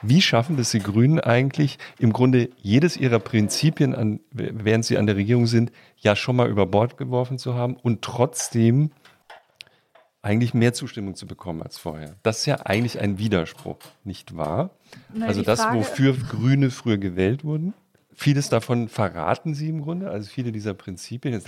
wie 0.03 0.23
schaffen 0.23 0.57
das 0.57 0.71
die 0.71 0.79
Grünen 0.81 1.21
eigentlich, 1.21 1.79
im 1.99 2.13
Grunde 2.13 2.51
jedes 2.63 2.97
ihrer 2.97 3.19
Prinzipien, 3.19 3.95
an, 3.95 4.21
während 4.31 4.85
sie 4.85 4.99
an 4.99 5.07
der 5.07 5.17
Regierung 5.17 5.47
sind, 5.47 5.73
ja 5.99 6.15
schon 6.17 6.37
mal 6.37 6.49
über 6.49 6.67
Bord 6.67 6.97
geworfen 6.97 7.39
zu 7.39 7.55
haben 7.55 7.75
und 7.77 8.03
trotzdem 8.03 8.91
eigentlich 10.21 10.53
mehr 10.53 10.73
Zustimmung 10.75 11.15
zu 11.15 11.27
bekommen 11.27 11.63
als 11.63 11.79
vorher. 11.79 12.17
Das 12.23 12.41
ist 12.41 12.47
ja 12.47 12.57
eigentlich 12.67 13.01
ein 13.01 13.19
Widerspruch, 13.19 13.79
nicht 14.05 14.37
wahr? 14.37 14.71
Na, 15.13 15.27
also 15.27 15.43
das, 15.43 15.61
Frage- 15.61 15.79
wofür 15.79 16.15
Grüne 16.15 16.71
früher 16.71 16.99
gewählt 16.99 17.45
wurden. 17.45 17.73
Vieles 18.21 18.49
davon 18.49 18.89
verraten 18.89 19.55
sie 19.55 19.69
im 19.69 19.83
Grunde, 19.83 20.11
also 20.11 20.29
viele 20.29 20.51
dieser 20.51 20.75
Prinzipien. 20.75 21.41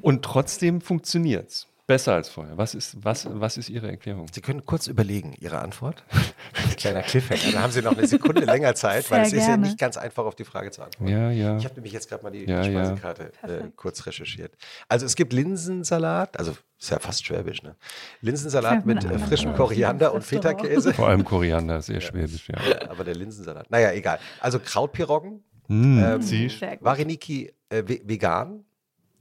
Und 0.00 0.24
trotzdem 0.24 0.80
funktioniert 0.80 1.50
es. 1.50 1.66
Besser 1.86 2.14
als 2.14 2.28
vorher. 2.28 2.58
Was 2.58 2.74
ist, 2.74 2.96
was, 3.04 3.28
was 3.30 3.56
ist 3.56 3.68
Ihre 3.68 3.88
Erklärung? 3.88 4.26
Sie 4.32 4.40
können 4.40 4.66
kurz 4.66 4.88
überlegen, 4.88 5.34
Ihre 5.38 5.60
Antwort. 5.60 6.02
Kleiner 6.76 7.02
Cliffhanger. 7.02 7.52
Dann 7.52 7.62
haben 7.62 7.70
Sie 7.72 7.80
noch 7.80 7.96
eine 7.96 8.08
Sekunde 8.08 8.44
länger 8.44 8.74
Zeit, 8.74 9.04
Sehr 9.04 9.16
weil 9.18 9.26
es 9.26 9.32
ist 9.32 9.40
ja 9.42 9.46
gerne. 9.50 9.66
nicht 9.66 9.78
ganz 9.78 9.96
einfach, 9.96 10.24
auf 10.24 10.34
die 10.34 10.44
Frage 10.44 10.72
zu 10.72 10.82
antworten. 10.82 11.08
Ja, 11.12 11.30
ja. 11.30 11.56
Ich 11.58 11.64
habe 11.64 11.76
nämlich 11.76 11.92
jetzt 11.92 12.08
gerade 12.08 12.24
mal 12.24 12.30
die 12.30 12.44
Ja, 12.44 12.62
ja. 12.64 12.84
Speisekarte 12.86 13.32
äh, 13.42 13.70
kurz 13.76 14.04
recherchiert. 14.04 14.52
Also 14.88 15.06
es 15.06 15.14
gibt 15.14 15.32
Linsensalat, 15.32 16.36
also 16.40 16.56
ist 16.78 16.90
ja 16.90 16.98
fast 16.98 17.24
schwäbisch, 17.24 17.62
ne? 17.62 17.76
Linsensalat 18.20 18.80
Ja, 18.80 18.82
mit 18.84 19.04
äh, 19.04 19.18
frischem 19.20 19.54
Koriander 19.54 20.12
und. 20.12 20.22
Feta-Käse. 20.24 20.92
Vor 20.92 21.06
allem 21.08 21.24
Koriander, 21.24 21.80
sehr 21.82 22.00
schwäbisch, 22.00 22.48
ja. 22.48 22.56
Ja, 22.68 22.90
aber 22.90 23.04
der 23.04 23.14
Linsensalat. 23.14 23.70
Naja, 23.70 23.92
egal. 23.92 24.18
Also 24.40 24.58
Krautpiroggen, 24.58 25.44
Mm, 25.68 25.98
Ähm, 25.98 26.22
siehst? 26.22 26.60
Sehr 26.60 26.76
gut. 26.76 26.84
Vareniki 26.84 27.52
äh, 27.70 27.82
ve- 27.84 28.00
vegan. 28.04 28.64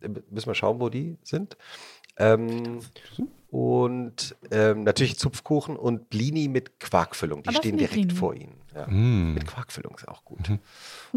Äh, 0.01 0.09
Müssen 0.29 0.45
wir 0.45 0.53
schauen, 0.53 0.79
wo 0.79 0.89
die 0.89 1.17
sind. 1.23 1.57
Ähm, 2.17 2.79
und 3.51 4.35
ähm, 4.51 4.83
natürlich 4.83 5.17
Zupfkuchen 5.17 5.75
und 5.77 6.09
Blini 6.09 6.47
mit 6.47 6.79
Quarkfüllung. 6.79 7.43
Die 7.43 7.47
das 7.47 7.55
stehen 7.57 7.77
direkt 7.77 7.93
Blini. 7.93 8.13
vor 8.13 8.33
Ihnen. 8.33 8.55
Ja. 8.73 8.87
Mm. 8.87 9.33
Mit 9.33 9.47
Quarkfüllung 9.47 9.95
ist 9.95 10.07
auch 10.07 10.25
gut. 10.25 10.39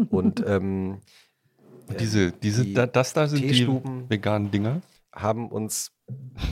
Und 0.09 0.43
ähm, 0.47 0.99
Diese, 1.99 2.31
diese, 2.31 2.63
die 2.63 2.73
da, 2.75 2.85
das 2.85 3.13
da 3.13 3.27
sind 3.27 3.41
die 3.41 3.67
veganen 4.09 4.51
Dinger. 4.51 4.81
haben 5.11 5.49
uns, 5.49 5.91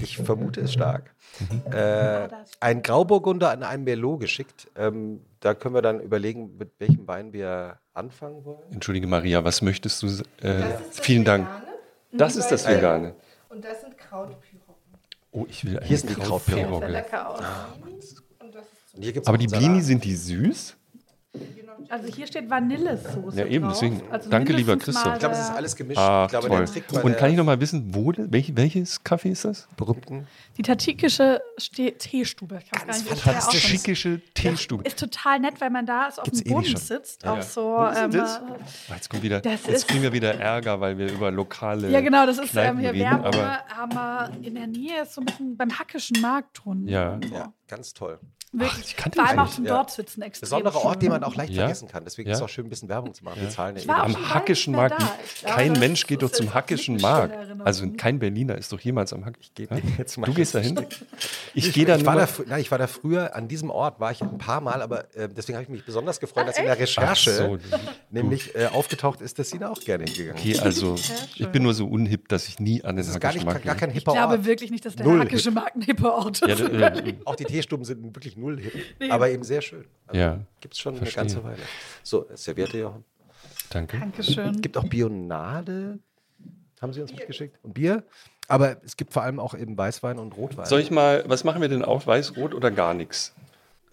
ich 0.02 0.18
vermute 0.18 0.62
es 0.62 0.74
stark, 0.74 1.14
Mhm. 1.40 1.72
äh, 1.72 2.28
ein 2.60 2.82
Grauburgunder 2.82 3.52
an 3.52 3.62
einem 3.62 3.84
Merlot 3.84 4.22
geschickt. 4.22 4.68
Ähm, 4.76 5.22
da 5.42 5.54
können 5.54 5.76
wir 5.76 5.84
dann 5.84 6.00
überlegen, 6.00 6.58
mit 6.58 6.72
welchem 6.80 7.08
Wein 7.08 7.32
wir 7.34 7.78
anfangen 7.94 8.44
wollen. 8.46 8.72
Entschuldige 8.72 9.06
Maria, 9.06 9.44
was 9.44 9.62
möchtest 9.62 10.02
du? 10.02 10.08
Äh, 10.42 10.64
vielen 10.90 11.24
Dank. 11.24 11.48
Das 12.12 12.36
ist 12.36 12.48
das 12.48 12.68
Vegane. 12.68 13.14
Und 13.58 13.66
das 13.66 13.82
sind 13.82 13.98
Krautpyrogen. 13.98 14.76
Oh, 15.32 15.48
ich 15.50 15.66
will 15.66 15.80
Hier 15.84 15.98
sind 15.98 16.12
die 16.12 16.22
Krautpirogge. 16.22 16.90
lecker 16.90 17.28
aus. 17.28 17.40
Und 18.40 19.02
hier 19.02 19.12
gibt's 19.12 19.28
Aber 19.28 19.40
die 19.40 19.48
Blini 19.48 19.82
sind 19.82 20.04
die 20.04 20.16
süß? 20.16 20.78
Also 21.90 22.08
hier 22.14 22.28
steht 22.28 22.50
Vanillesoße. 22.50 23.38
Ja, 23.40 23.46
eben, 23.46 23.66
drauf. 23.66 23.74
deswegen. 23.74 24.02
Also 24.12 24.30
Danke, 24.30 24.54
lieber 24.54 24.78
Christoph. 24.78 25.14
Ich 25.14 25.20
glaube, 25.20 25.36
es 25.36 25.42
ist 25.42 25.48
der- 25.50 25.56
alles 25.58 25.76
gemischt. 25.76 25.98
Ah, 26.00 26.24
ich 26.26 26.30
glaube, 26.32 26.48
toll. 26.48 26.58
der 26.58 26.66
Trick 26.68 26.88
bei 26.88 27.02
Und 27.02 27.12
der 27.12 27.20
kann 27.20 27.32
ich 27.32 27.38
noch 27.38 27.46
mal 27.46 27.60
wissen, 27.60 27.94
wo, 27.96 28.14
welch, 28.16 28.56
welches 28.56 29.04
Kaffee 29.04 29.30
ist 29.30 29.46
das? 29.46 29.68
berühmten 29.78 30.28
Die 30.58 30.62
tadschikische 30.64 31.42
Ste 31.58 31.94
Teestube. 31.98 32.60
Ich 32.64 32.72
weiß 32.72 32.86
gar 32.86 32.94
nicht, 32.94 33.06
wie 33.06 33.24
der 33.30 33.38
ausspricht. 33.38 33.64
Tadschikische 33.64 34.22
Teestube. 34.34 34.84
Ist 34.84 35.00
total 35.00 35.40
nett, 35.40 35.60
weil 35.60 35.70
man 35.70 35.86
da 35.86 36.08
ist 36.08 36.18
auf 36.20 36.26
Gibt's 36.26 36.44
dem 36.44 36.54
ewig 36.58 36.68
Boden 36.74 36.78
sitzt. 36.78 37.24
Ja. 37.24 37.34
Auch 37.34 37.42
so. 37.42 37.78
Ähm, 37.96 38.12
das? 38.12 38.38
Ah, 38.38 38.94
Jetzt, 38.94 39.10
kommt 39.10 39.24
wieder, 39.24 39.40
Das 39.42 39.54
jetzt 39.66 39.70
ist- 39.70 39.88
kriegen 39.88 40.02
wir 40.04 40.14
wieder 40.14 40.34
Ärger, 40.40 40.80
weil 40.80 40.98
wir 40.98 41.12
über 41.12 41.32
lokale 41.32 41.90
ja, 41.90 42.02
genau, 42.02 42.26
das 42.26 42.40
ist 42.40 42.56
ähm, 42.56 42.80
hier 42.80 42.90
reden. 42.92 43.00
Werbung, 43.02 43.26
Aber 43.26 43.60
haben 43.70 43.94
wir 43.94 44.32
in 44.48 44.56
der 44.56 44.68
Nähe, 44.68 45.04
ist 45.04 45.14
so 45.14 45.22
ein 45.22 45.26
bisschen 45.26 45.56
beim 45.58 45.78
Hackischen 45.78 46.20
Markt 46.22 46.60
drunten. 46.64 46.88
ja, 46.88 47.20
Ja, 47.32 47.54
ganz 47.68 47.94
toll. 47.94 48.20
Wirklich. 48.60 48.86
ich 48.88 48.96
kannte 48.98 49.20
Vor 49.20 49.28
allem 49.28 49.40
auch 49.40 49.50
zum 49.50 49.66
Ja. 49.66 49.76
dort 49.76 49.92
sitzen 49.92 50.22
extrem. 50.22 50.46
Besonderer 50.48 50.84
Ort, 50.84 51.02
den 51.02 51.10
man 51.10 51.24
auch 51.24 51.36
leicht 51.36 51.54
Ja. 51.54 51.62
vergessen 51.64 51.88
kann. 51.88 52.04
Deswegen 52.04 52.30
Ja. 52.30 52.34
ist 52.34 52.40
es 52.40 52.44
auch 52.46 52.50
schön, 52.50 52.66
ein 52.66 52.70
bisschen 52.70 52.90
Werbung 52.90 53.14
zu 53.14 53.24
machen. 53.24 53.42
Wir 53.42 53.50
zahlen 53.50 53.76
ja 53.76 53.82
Ich 53.82 53.88
war 53.88 53.98
eh. 54.00 54.02
am 54.02 54.34
Hackischen 54.34 54.74
Markt. 54.74 55.02
Ich 55.36 55.44
Kein 55.44 55.74
Mensch 55.74 56.08
geht 56.08 56.22
ist 56.22 56.32
doch 56.32 56.36
zum 56.38 56.54
Hackischen 56.54 56.98
Markt. 56.98 57.36
Also 57.64 57.88
kein 57.98 58.20
Berliner 58.20 58.58
ist 58.58 58.72
doch 58.72 58.80
jemals 58.80 59.14
am 59.14 59.26
Hack. 59.26 59.36
Ich 59.40 59.54
geh 59.54 59.68
Hä? 59.70 59.82
jetzt 59.98 60.18
mal 60.18 60.26
Du 60.26 60.34
gehst 60.34 60.56
da 60.56 60.60
hin? 60.60 60.78
hin. 60.78 60.88
Ich 61.54 61.74
gehe 61.74 61.86
da 61.86 61.96
ich, 61.98 62.06
war 62.06 62.14
nur. 62.16 62.22
da, 62.26 62.28
frü- 62.32 62.46
nein, 62.48 62.62
ich 62.62 62.72
war 62.72 62.78
da 62.78 62.88
früher, 62.88 63.36
an 63.36 63.48
diesem 63.48 63.70
Ort 63.70 64.00
war 64.00 64.12
ich 64.12 64.22
ein 64.22 64.38
paar 64.38 64.62
Mal, 64.62 64.82
aber 64.82 65.14
äh, 65.16 65.28
deswegen 65.30 65.56
habe 65.58 65.64
ich 65.64 65.70
mich 65.70 65.86
besonders 65.86 66.20
gefreut, 66.20 66.48
dass 66.48 66.58
in 66.58 66.66
der 66.66 66.78
Recherche 66.78 67.32
so, 67.32 67.58
nämlich 68.12 68.56
äh, 68.56 68.68
aufgetaucht 68.68 69.22
ist, 69.22 69.40
dass 69.40 69.50
sie 69.50 69.60
da 69.60 69.70
auch 69.70 69.80
gerne 69.80 70.06
hingegangen 70.06 70.40
Okay, 70.40 70.60
also 70.60 70.96
ich 71.36 71.48
bin 71.50 71.64
nur 71.64 71.74
so 71.74 71.88
unhip, 71.88 72.28
dass 72.30 72.48
ich 72.48 72.60
nie 72.60 72.84
an 72.84 72.96
den 72.96 73.06
ist 73.06 73.14
Hackischen 73.14 73.46
Markt 73.46 73.64
gar 73.66 73.76
gehe. 73.76 73.92
Ich 73.94 74.04
glaube 74.04 74.46
wirklich 74.46 74.72
nicht, 74.72 74.86
dass 74.86 74.96
der 74.96 75.06
Null 75.06 75.20
Hackische 75.20 75.52
Markt 75.52 75.76
ein 75.76 75.82
hipper 75.82 76.14
Ort 76.14 76.42
ist. 76.42 76.60
Äh. 76.60 77.16
Auch 77.26 77.36
die 77.36 77.46
Teestuben 77.46 77.86
sind 77.86 78.04
wirklich 78.16 78.36
null 78.48 78.60
hip, 78.62 78.74
aber 79.12 79.30
eben 79.30 79.44
sehr 79.44 79.62
schön. 79.62 79.86
Also 80.08 80.20
Ja, 80.20 80.40
Gibt 80.62 80.74
es 80.74 80.80
schon 80.80 80.96
verstehe. 80.96 81.22
eine 81.22 81.30
ganze 81.30 81.44
Weile. 81.44 81.62
So, 82.04 82.26
Serviette, 82.34 82.78
Jochen. 82.80 83.04
danke. 83.70 83.98
Dankeschön. 84.00 84.62
gibt 84.62 84.78
auch 84.78 84.86
Bionade, 84.86 86.00
haben 86.82 86.94
sie 86.94 87.02
uns 87.02 87.12
mitgeschickt. 87.14 87.58
Und 87.64 87.74
Bier. 87.74 88.04
Aber 88.50 88.78
es 88.86 88.96
gibt 88.96 89.12
vor 89.12 89.24
allem 89.24 89.40
auch 89.42 89.54
eben 89.56 89.78
Weißwein 89.78 90.18
und 90.20 90.38
Rotwein. 90.38 90.66
Soll 90.66 90.80
ich 90.80 90.90
mal, 90.92 91.24
was 91.28 91.44
machen 91.44 91.62
wir 91.62 91.68
denn 91.68 91.84
auf? 91.84 92.08
Weiß, 92.08 92.38
Rot 92.38 92.54
oder 92.54 92.72
gar 92.72 92.94
nichts? 92.94 93.34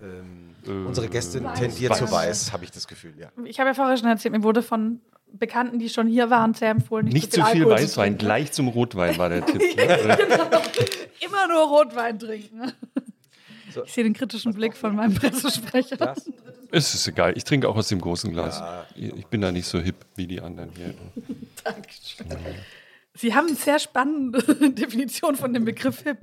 Ähm, 0.01 0.55
Unsere 0.87 1.09
Gästin 1.09 1.45
tendiert 1.55 1.91
Weiß. 1.91 1.99
zu 1.99 2.11
weiß, 2.13 2.53
habe 2.53 2.65
ich 2.65 2.71
das 2.71 2.87
Gefühl, 2.87 3.15
ja. 3.19 3.31
Ich 3.45 3.59
habe 3.59 3.71
ja 3.71 3.75
vorher 3.75 3.97
schon 3.97 4.09
erzählt, 4.09 4.33
mir 4.33 4.43
wurde 4.45 4.63
von 4.63 5.01
Bekannten, 5.33 5.79
die 5.81 5.89
schon 5.89 6.07
hier 6.07 6.31
waren, 6.31 6.55
sehr 6.55 6.71
empfohlen, 6.71 7.07
nicht, 7.07 7.15
Nicht 7.15 7.33
zu 7.33 7.43
viel 7.47 7.63
Alkohol 7.63 7.77
zu 7.79 7.83
Weißwein, 7.85 8.05
trinken. 8.13 8.19
gleich 8.25 8.53
zum 8.53 8.69
Rotwein 8.69 9.19
war 9.19 9.29
der 9.29 9.45
Tipp. 9.47 9.61
Immer 11.21 11.49
nur 11.49 11.69
Rotwein 11.69 12.19
trinken. 12.19 12.73
So. 13.75 13.83
Ich 13.83 13.93
sehe 13.93 14.05
den 14.05 14.15
kritischen 14.15 14.55
Blick 14.55 14.77
von 14.77 14.95
meinem 14.95 15.15
Pressesprecher. 15.17 15.97
Glas? 15.97 16.31
Es 16.71 16.95
ist 16.95 17.09
egal, 17.09 17.37
ich 17.37 17.43
trinke 17.43 17.69
auch 17.69 17.75
aus 17.77 17.89
dem 17.89 18.01
großen 18.01 18.33
Glas. 18.33 18.63
Ich 18.95 19.27
bin 19.27 19.41
da 19.41 19.51
nicht 19.51 19.67
so 19.67 19.81
hip 19.81 19.97
wie 20.15 20.29
die 20.29 20.41
anderen 20.41 20.71
hier. 20.77 20.95
Dankeschön. 21.65 22.27
Sie 23.17 23.33
haben 23.35 23.47
eine 23.47 23.57
sehr 23.57 23.79
spannende 23.79 24.43
Definition 24.71 25.37
von 25.37 25.53
dem 25.55 25.65
Begriff 25.65 26.03
Hip. 26.03 26.19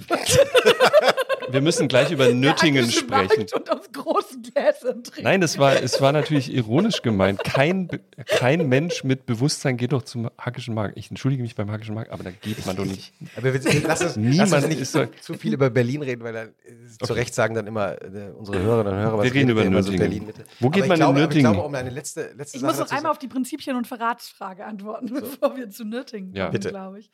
Wir 1.49 1.61
müssen 1.61 1.87
gleich 1.87 2.11
über 2.11 2.29
Nürtingen 2.33 2.83
Hackische 2.83 2.99
sprechen. 2.99 3.27
Markt 3.39 3.53
Und 3.53 3.69
aus 3.71 3.91
großen 3.91 4.41
Gläsern 4.41 5.03
trinken. 5.03 5.23
Nein, 5.23 5.41
das 5.41 5.57
war, 5.57 5.81
es 5.81 5.99
war 6.01 6.11
natürlich 6.11 6.53
ironisch 6.53 7.01
gemeint. 7.01 7.43
Kein, 7.43 7.87
kein 8.25 8.67
Mensch 8.69 9.03
mit 9.03 9.25
Bewusstsein 9.25 9.77
geht 9.77 9.91
doch 9.93 10.03
zum 10.03 10.29
Hackischen 10.37 10.73
Markt. 10.73 10.97
Ich 10.97 11.09
entschuldige 11.09 11.41
mich 11.43 11.55
beim 11.55 11.71
Hackischen 11.71 11.95
Markt, 11.95 12.11
aber 12.11 12.23
da 12.23 12.31
geht 12.31 12.65
man 12.65 12.75
doch 12.75 12.85
nicht. 12.85 13.13
Aber 13.35 13.53
wir, 13.53 13.81
lassen 13.83 14.05
uns, 14.07 14.15
Niemand 14.17 14.51
lass 14.51 14.63
uns 14.65 14.75
nicht 14.75 14.85
so- 14.87 15.05
zu 15.21 15.33
viel 15.35 15.53
über 15.53 15.69
Berlin 15.69 16.01
reden, 16.01 16.23
weil 16.23 16.33
dann 16.33 16.47
äh, 16.49 17.05
zu 17.05 17.13
Recht 17.13 17.33
sagen 17.33 17.55
dann 17.55 17.67
immer 17.67 18.01
äh, 18.01 18.31
unsere 18.37 18.59
Hörerinnen 18.59 18.93
und 18.99 18.99
Hörer, 19.05 19.17
was 19.17 19.23
Wir 19.25 19.33
reden 19.33 19.49
über 19.49 19.63
immer 19.63 19.81
so 19.83 19.91
Nürtingen. 19.91 20.25
Berlin-Mitte. 20.25 20.43
Wo 20.59 20.69
geht 20.69 20.83
Aber 20.83 20.89
man 20.89 20.95
ich 20.97 20.99
glaube, 20.99 21.19
in 21.19 21.23
aber 21.23 21.31
ich 21.31 21.35
Nürtingen? 21.35 21.53
glaube, 21.53 21.67
um 21.67 21.75
eine 21.75 21.89
letzte, 21.89 22.31
letzte 22.35 22.57
Ich 22.57 22.61
Sache 22.61 22.71
muss 22.71 22.79
noch 22.79 22.95
einmal 22.97 23.11
auf 23.11 23.19
die 23.19 23.27
Prinzipien- 23.27 23.75
und 23.77 23.87
Verratsfrage 23.87 24.65
antworten, 24.65 25.13
bevor 25.13 25.55
wir 25.55 25.69
zu 25.69 25.85
Nürtingen 25.85 26.33
Ja. 26.35 26.45
kommen, 26.45 26.51
Bitte. 26.53 26.69
Glaube 26.81 26.99
ich. 26.99 27.11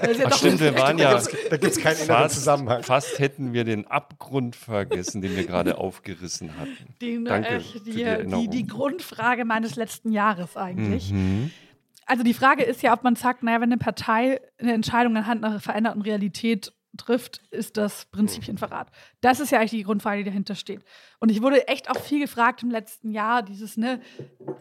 Ach 0.00 0.36
stimmt, 0.36 0.60
wir 0.60 0.76
waren 0.78 0.98
ja 0.98 1.14
Da 1.50 1.56
gibt 1.56 1.72
es 1.72 1.78
keinen 1.78 1.96
inneren 1.96 2.22
fast, 2.22 2.34
Zusammenhang. 2.34 2.82
fast 2.82 3.18
hätten 3.18 3.52
wir 3.52 3.64
den 3.64 3.86
Abgrund 3.86 4.56
vergessen, 4.56 5.22
den 5.22 5.36
wir 5.36 5.46
gerade 5.46 5.78
aufgerissen 5.78 6.58
hatten. 6.58 6.94
Die, 7.00 7.22
Danke 7.22 7.48
äh, 7.48 7.60
für 7.60 7.80
die, 7.80 7.92
die 7.92 8.26
die, 8.26 8.48
die 8.48 8.66
Grundfrage 8.66 9.44
meines 9.44 9.76
letzten 9.76 10.12
Jahres 10.12 10.56
eigentlich. 10.56 11.12
Mhm. 11.12 11.50
Also 12.06 12.22
die 12.22 12.34
Frage 12.34 12.64
ist 12.64 12.82
ja, 12.82 12.92
ob 12.92 13.02
man 13.02 13.16
sagt, 13.16 13.42
naja, 13.42 13.60
wenn 13.60 13.72
eine 13.72 13.78
Partei 13.78 14.40
eine 14.58 14.74
Entscheidung 14.74 15.16
anhand 15.16 15.44
einer 15.44 15.60
veränderten 15.60 16.02
Realität 16.02 16.72
trifft, 16.96 17.42
ist 17.50 17.76
das 17.76 18.06
Prinzipienverrat. 18.06 18.90
Das 19.20 19.40
ist 19.40 19.50
ja 19.50 19.58
eigentlich 19.58 19.70
die 19.70 19.82
Grundfrage, 19.82 20.22
die 20.22 20.30
dahinter 20.30 20.54
steht. 20.54 20.84
Und 21.20 21.30
ich 21.30 21.42
wurde 21.42 21.68
echt 21.68 21.90
auch 21.90 21.98
viel 21.98 22.20
gefragt 22.20 22.62
im 22.62 22.70
letzten 22.70 23.10
Jahr, 23.10 23.42
dieses, 23.42 23.76
ne, 23.76 24.00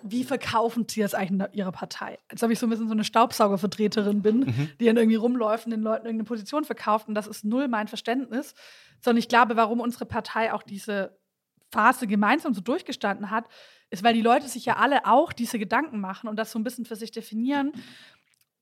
wie 0.04 0.24
verkaufen 0.24 0.86
sie 0.90 1.02
das 1.02 1.14
eigentlich 1.14 1.50
in 1.50 1.58
ihrer 1.58 1.72
Partei? 1.72 2.20
Als 2.30 2.44
ob 2.44 2.52
ich 2.52 2.60
so 2.60 2.66
ein 2.66 2.70
bisschen 2.70 2.88
so 2.88 2.94
eine 2.94 3.04
Staubsaugervertreterin 3.04 4.22
bin, 4.22 4.40
mhm. 4.40 4.70
die 4.80 4.86
dann 4.86 4.98
irgendwie 4.98 5.18
rumläuft 5.18 5.66
und 5.66 5.72
den 5.72 5.82
Leuten 5.82 6.06
irgendeine 6.06 6.28
Position 6.28 6.64
verkauft. 6.64 7.08
Und 7.08 7.16
das 7.16 7.28
ist 7.28 7.44
null 7.44 7.68
mein 7.68 7.88
Verständnis. 7.88 8.54
Sondern 9.02 9.20
ich 9.20 9.28
glaube, 9.28 9.56
warum 9.56 9.80
unsere 9.80 10.06
Partei 10.06 10.54
auch 10.54 10.64
diese 10.64 11.18
Phase 11.72 12.08
gemeinsam 12.08 12.54
so 12.54 12.62
durchgestanden 12.62 13.32
hat, 13.32 13.46
ist, 13.90 14.04
weil 14.04 14.14
die 14.14 14.22
Leute 14.22 14.48
sich 14.48 14.66
ja 14.66 14.78
alle 14.78 15.06
auch 15.06 15.34
diese 15.34 15.60
Gedanken 15.60 16.00
machen 16.00 16.30
und 16.30 16.38
das 16.38 16.52
so 16.52 16.60
ein 16.60 16.64
bisschen 16.64 16.86
für 16.86 16.96
sich 16.96 17.12
definieren. 17.12 17.74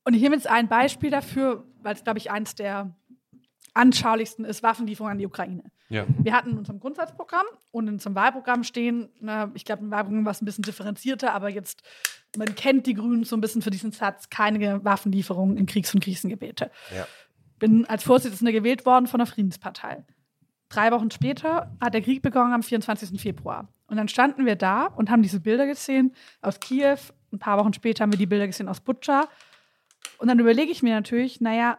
Und 0.04 0.14
ich 0.14 0.22
nehme 0.22 0.34
jetzt 0.34 0.48
ein 0.48 0.68
Beispiel 0.68 1.10
dafür, 1.10 1.64
weil 1.82 1.94
es, 1.94 2.02
glaube 2.02 2.18
ich, 2.18 2.30
eins 2.30 2.54
der 2.54 2.94
anschaulichsten 3.74 4.44
ist 4.44 4.62
Waffenlieferung 4.62 5.10
an 5.10 5.18
die 5.18 5.26
Ukraine. 5.26 5.64
Ja. 5.88 6.06
Wir 6.18 6.32
hatten 6.32 6.50
in 6.50 6.58
unserem 6.58 6.80
Grundsatzprogramm 6.80 7.46
und 7.70 7.88
in 7.88 7.94
unserem 7.94 8.14
Wahlprogramm 8.14 8.64
stehen, 8.64 9.10
na, 9.20 9.50
ich 9.54 9.64
glaube, 9.64 9.82
im 9.82 9.90
Wahlprogramm 9.90 10.24
war 10.24 10.32
es 10.32 10.42
ein 10.42 10.46
bisschen 10.46 10.62
differenzierter, 10.62 11.34
aber 11.34 11.48
jetzt, 11.48 11.82
man 12.36 12.54
kennt 12.54 12.86
die 12.86 12.94
Grünen 12.94 13.24
so 13.24 13.36
ein 13.36 13.40
bisschen 13.40 13.62
für 13.62 13.70
diesen 13.70 13.92
Satz, 13.92 14.30
keine 14.30 14.84
Waffenlieferung 14.84 15.56
in 15.56 15.66
Kriegs- 15.66 15.94
und 15.94 16.02
Krisengebete. 16.02 16.70
Ja. 16.96 17.06
Bin 17.58 17.84
als 17.86 18.04
Vorsitzende 18.04 18.52
gewählt 18.52 18.86
worden 18.86 19.06
von 19.06 19.18
der 19.18 19.26
Friedenspartei. 19.26 20.04
Drei 20.68 20.90
Wochen 20.90 21.10
später 21.10 21.76
hat 21.80 21.92
der 21.92 22.00
Krieg 22.00 22.22
begonnen 22.22 22.54
am 22.54 22.62
24. 22.62 23.20
Februar. 23.20 23.68
Und 23.86 23.98
dann 23.98 24.08
standen 24.08 24.46
wir 24.46 24.56
da 24.56 24.86
und 24.86 25.10
haben 25.10 25.22
diese 25.22 25.40
Bilder 25.40 25.66
gesehen 25.66 26.14
aus 26.40 26.60
Kiew. 26.60 26.96
Ein 27.30 27.38
paar 27.38 27.58
Wochen 27.58 27.74
später 27.74 28.02
haben 28.02 28.12
wir 28.12 28.18
die 28.18 28.26
Bilder 28.26 28.46
gesehen 28.46 28.68
aus 28.68 28.80
Butscha. 28.80 29.28
Und 30.16 30.28
dann 30.28 30.38
überlege 30.38 30.72
ich 30.72 30.82
mir 30.82 30.94
natürlich, 30.94 31.42
naja, 31.42 31.78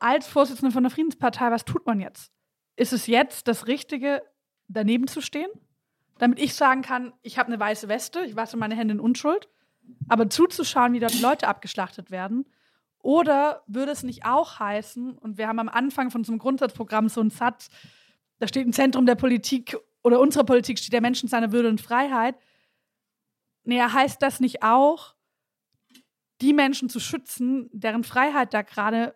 als 0.00 0.26
Vorsitzende 0.26 0.72
von 0.72 0.82
der 0.82 0.90
Friedenspartei, 0.90 1.50
was 1.50 1.64
tut 1.64 1.86
man 1.86 2.00
jetzt? 2.00 2.32
Ist 2.76 2.92
es 2.92 3.06
jetzt 3.06 3.46
das 3.46 3.66
Richtige, 3.66 4.22
daneben 4.68 5.06
zu 5.06 5.20
stehen? 5.20 5.50
Damit 6.18 6.38
ich 6.38 6.54
sagen 6.54 6.82
kann, 6.82 7.12
ich 7.22 7.38
habe 7.38 7.48
eine 7.48 7.60
weiße 7.60 7.88
Weste, 7.88 8.20
ich 8.20 8.36
wasche 8.36 8.56
meine 8.56 8.74
Hände 8.74 8.94
in 8.94 9.00
Unschuld, 9.00 9.48
aber 10.08 10.28
zuzuschauen, 10.28 10.92
wie 10.92 11.00
dort 11.00 11.20
Leute 11.20 11.48
abgeschlachtet 11.48 12.10
werden. 12.10 12.46
Oder 12.98 13.62
würde 13.66 13.92
es 13.92 14.02
nicht 14.02 14.26
auch 14.26 14.58
heißen, 14.58 15.16
und 15.16 15.38
wir 15.38 15.48
haben 15.48 15.58
am 15.58 15.68
Anfang 15.68 16.10
von 16.10 16.20
unserem 16.20 16.38
Grundsatzprogramm 16.38 17.08
so 17.08 17.20
einen 17.20 17.30
Satz, 17.30 17.70
da 18.38 18.48
steht 18.48 18.66
im 18.66 18.72
Zentrum 18.72 19.06
der 19.06 19.14
Politik 19.14 19.76
oder 20.02 20.20
unserer 20.20 20.44
Politik 20.44 20.78
steht 20.78 20.92
der 20.92 21.00
Mensch 21.00 21.22
in 21.22 21.28
seiner 21.28 21.52
Würde 21.52 21.68
und 21.68 21.80
Freiheit. 21.80 22.36
Naja, 23.64 23.92
heißt 23.92 24.20
das 24.22 24.40
nicht 24.40 24.62
auch, 24.62 25.14
die 26.40 26.54
Menschen 26.54 26.88
zu 26.88 27.00
schützen, 27.00 27.68
deren 27.72 28.02
Freiheit 28.04 28.54
da 28.54 28.62
gerade 28.62 29.14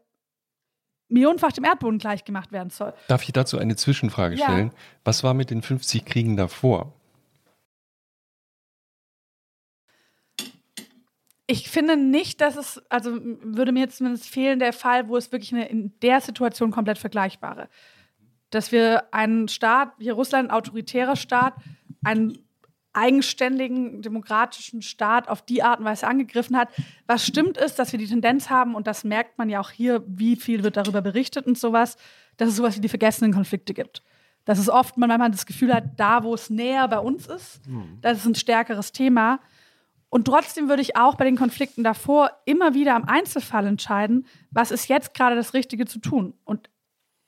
millionenfach 1.09 1.53
dem 1.53 1.65
Erdboden 1.65 1.99
gleichgemacht 1.99 2.53
werden 2.53 2.71
soll. 2.71 2.95
Darf 3.09 3.23
ich 3.23 3.33
dazu 3.33 3.59
eine 3.59 3.77
Zwischenfrage 3.77 4.37
ja. 4.37 4.47
stellen? 4.47 4.71
Was 5.05 5.23
war 5.25 5.35
mit 5.35 5.51
den 5.51 5.63
50 5.63 6.05
Kriegen 6.05 6.37
davor? 6.37 6.93
Ich 11.47 11.69
finde 11.69 11.97
nicht, 11.97 12.41
dass 12.41 12.57
es, 12.57 12.83
also 12.89 13.19
würde 13.21 13.73
mir 13.73 13.81
jetzt 13.81 13.99
zumindest 13.99 14.27
fehlen, 14.27 14.59
der 14.59 14.73
Fall, 14.73 15.09
wo 15.09 15.17
es 15.17 15.31
wirklich 15.31 15.53
eine, 15.53 15.69
in 15.69 15.93
der 16.01 16.21
Situation 16.23 16.71
komplett 16.71 16.99
vergleichbare. 16.99 17.69
Dass 18.49 18.73
wir 18.73 19.13
einen 19.13 19.49
Staat, 19.49 19.93
hier 19.99 20.15
Russland, 20.15 20.49
ein 20.49 20.55
autoritärer 20.55 21.17
Staat, 21.17 21.55
einen 22.03 22.39
eigenständigen 22.95 24.03
demokratischen 24.03 24.83
Staat 24.83 25.29
auf 25.29 25.43
die 25.43 25.63
Art 25.63 25.81
und 25.81 25.85
Weise 25.85 26.07
angegriffen 26.07 26.57
hat. 26.57 26.69
Was 27.07 27.27
stimmt 27.27 27.59
ist, 27.59 27.79
dass 27.79 27.93
wir 27.93 27.99
die 27.99 28.07
Tendenz 28.07 28.51
haben, 28.51 28.75
und 28.75 28.87
das 28.87 29.05
merkt 29.05 29.37
man 29.37 29.49
ja 29.49 29.61
auch 29.61 29.71
hier, 29.71 30.03
wie 30.07 30.37
viel 30.37 30.63
wird 30.63 30.77
darüber 30.77 31.03
berichtet 31.03 31.47
und 31.47 31.59
sowas, 31.59 31.97
dass 32.37 32.49
es 32.49 32.57
sowas 32.57 32.77
wie 32.77 32.81
die 32.81 32.89
vergessenen 32.89 33.33
Konflikte 33.33 33.75
gibt. 33.75 34.03
Dass 34.45 34.59
es 34.59 34.69
oft, 34.69 34.97
man, 34.97 35.09
man 35.09 35.33
das 35.33 35.47
Gefühl 35.47 35.73
hat, 35.73 35.99
da, 35.99 36.23
wo 36.23 36.35
es 36.35 36.51
näher 36.51 36.87
bei 36.89 36.99
uns 36.99 37.27
ist, 37.27 37.67
mhm. 37.67 37.99
das 38.01 38.19
ist 38.19 38.27
ein 38.27 38.35
stärkeres 38.35 38.93
Thema. 38.93 39.41
Und 40.09 40.27
trotzdem 40.27 40.69
würde 40.69 40.83
ich 40.83 40.97
auch 40.97 41.17
bei 41.17 41.25
den 41.25 41.37
Konflikten 41.37 41.83
davor 41.83 42.31
immer 42.45 42.75
wieder 42.75 42.95
am 42.95 43.05
Einzelfall 43.05 43.67
entscheiden, 43.67 44.27
was 44.51 44.71
ist 44.71 44.89
jetzt 44.89 45.15
gerade 45.15 45.35
das 45.35 45.55
Richtige 45.55 45.87
zu 45.87 45.99
tun. 45.99 46.35
Und 46.45 46.71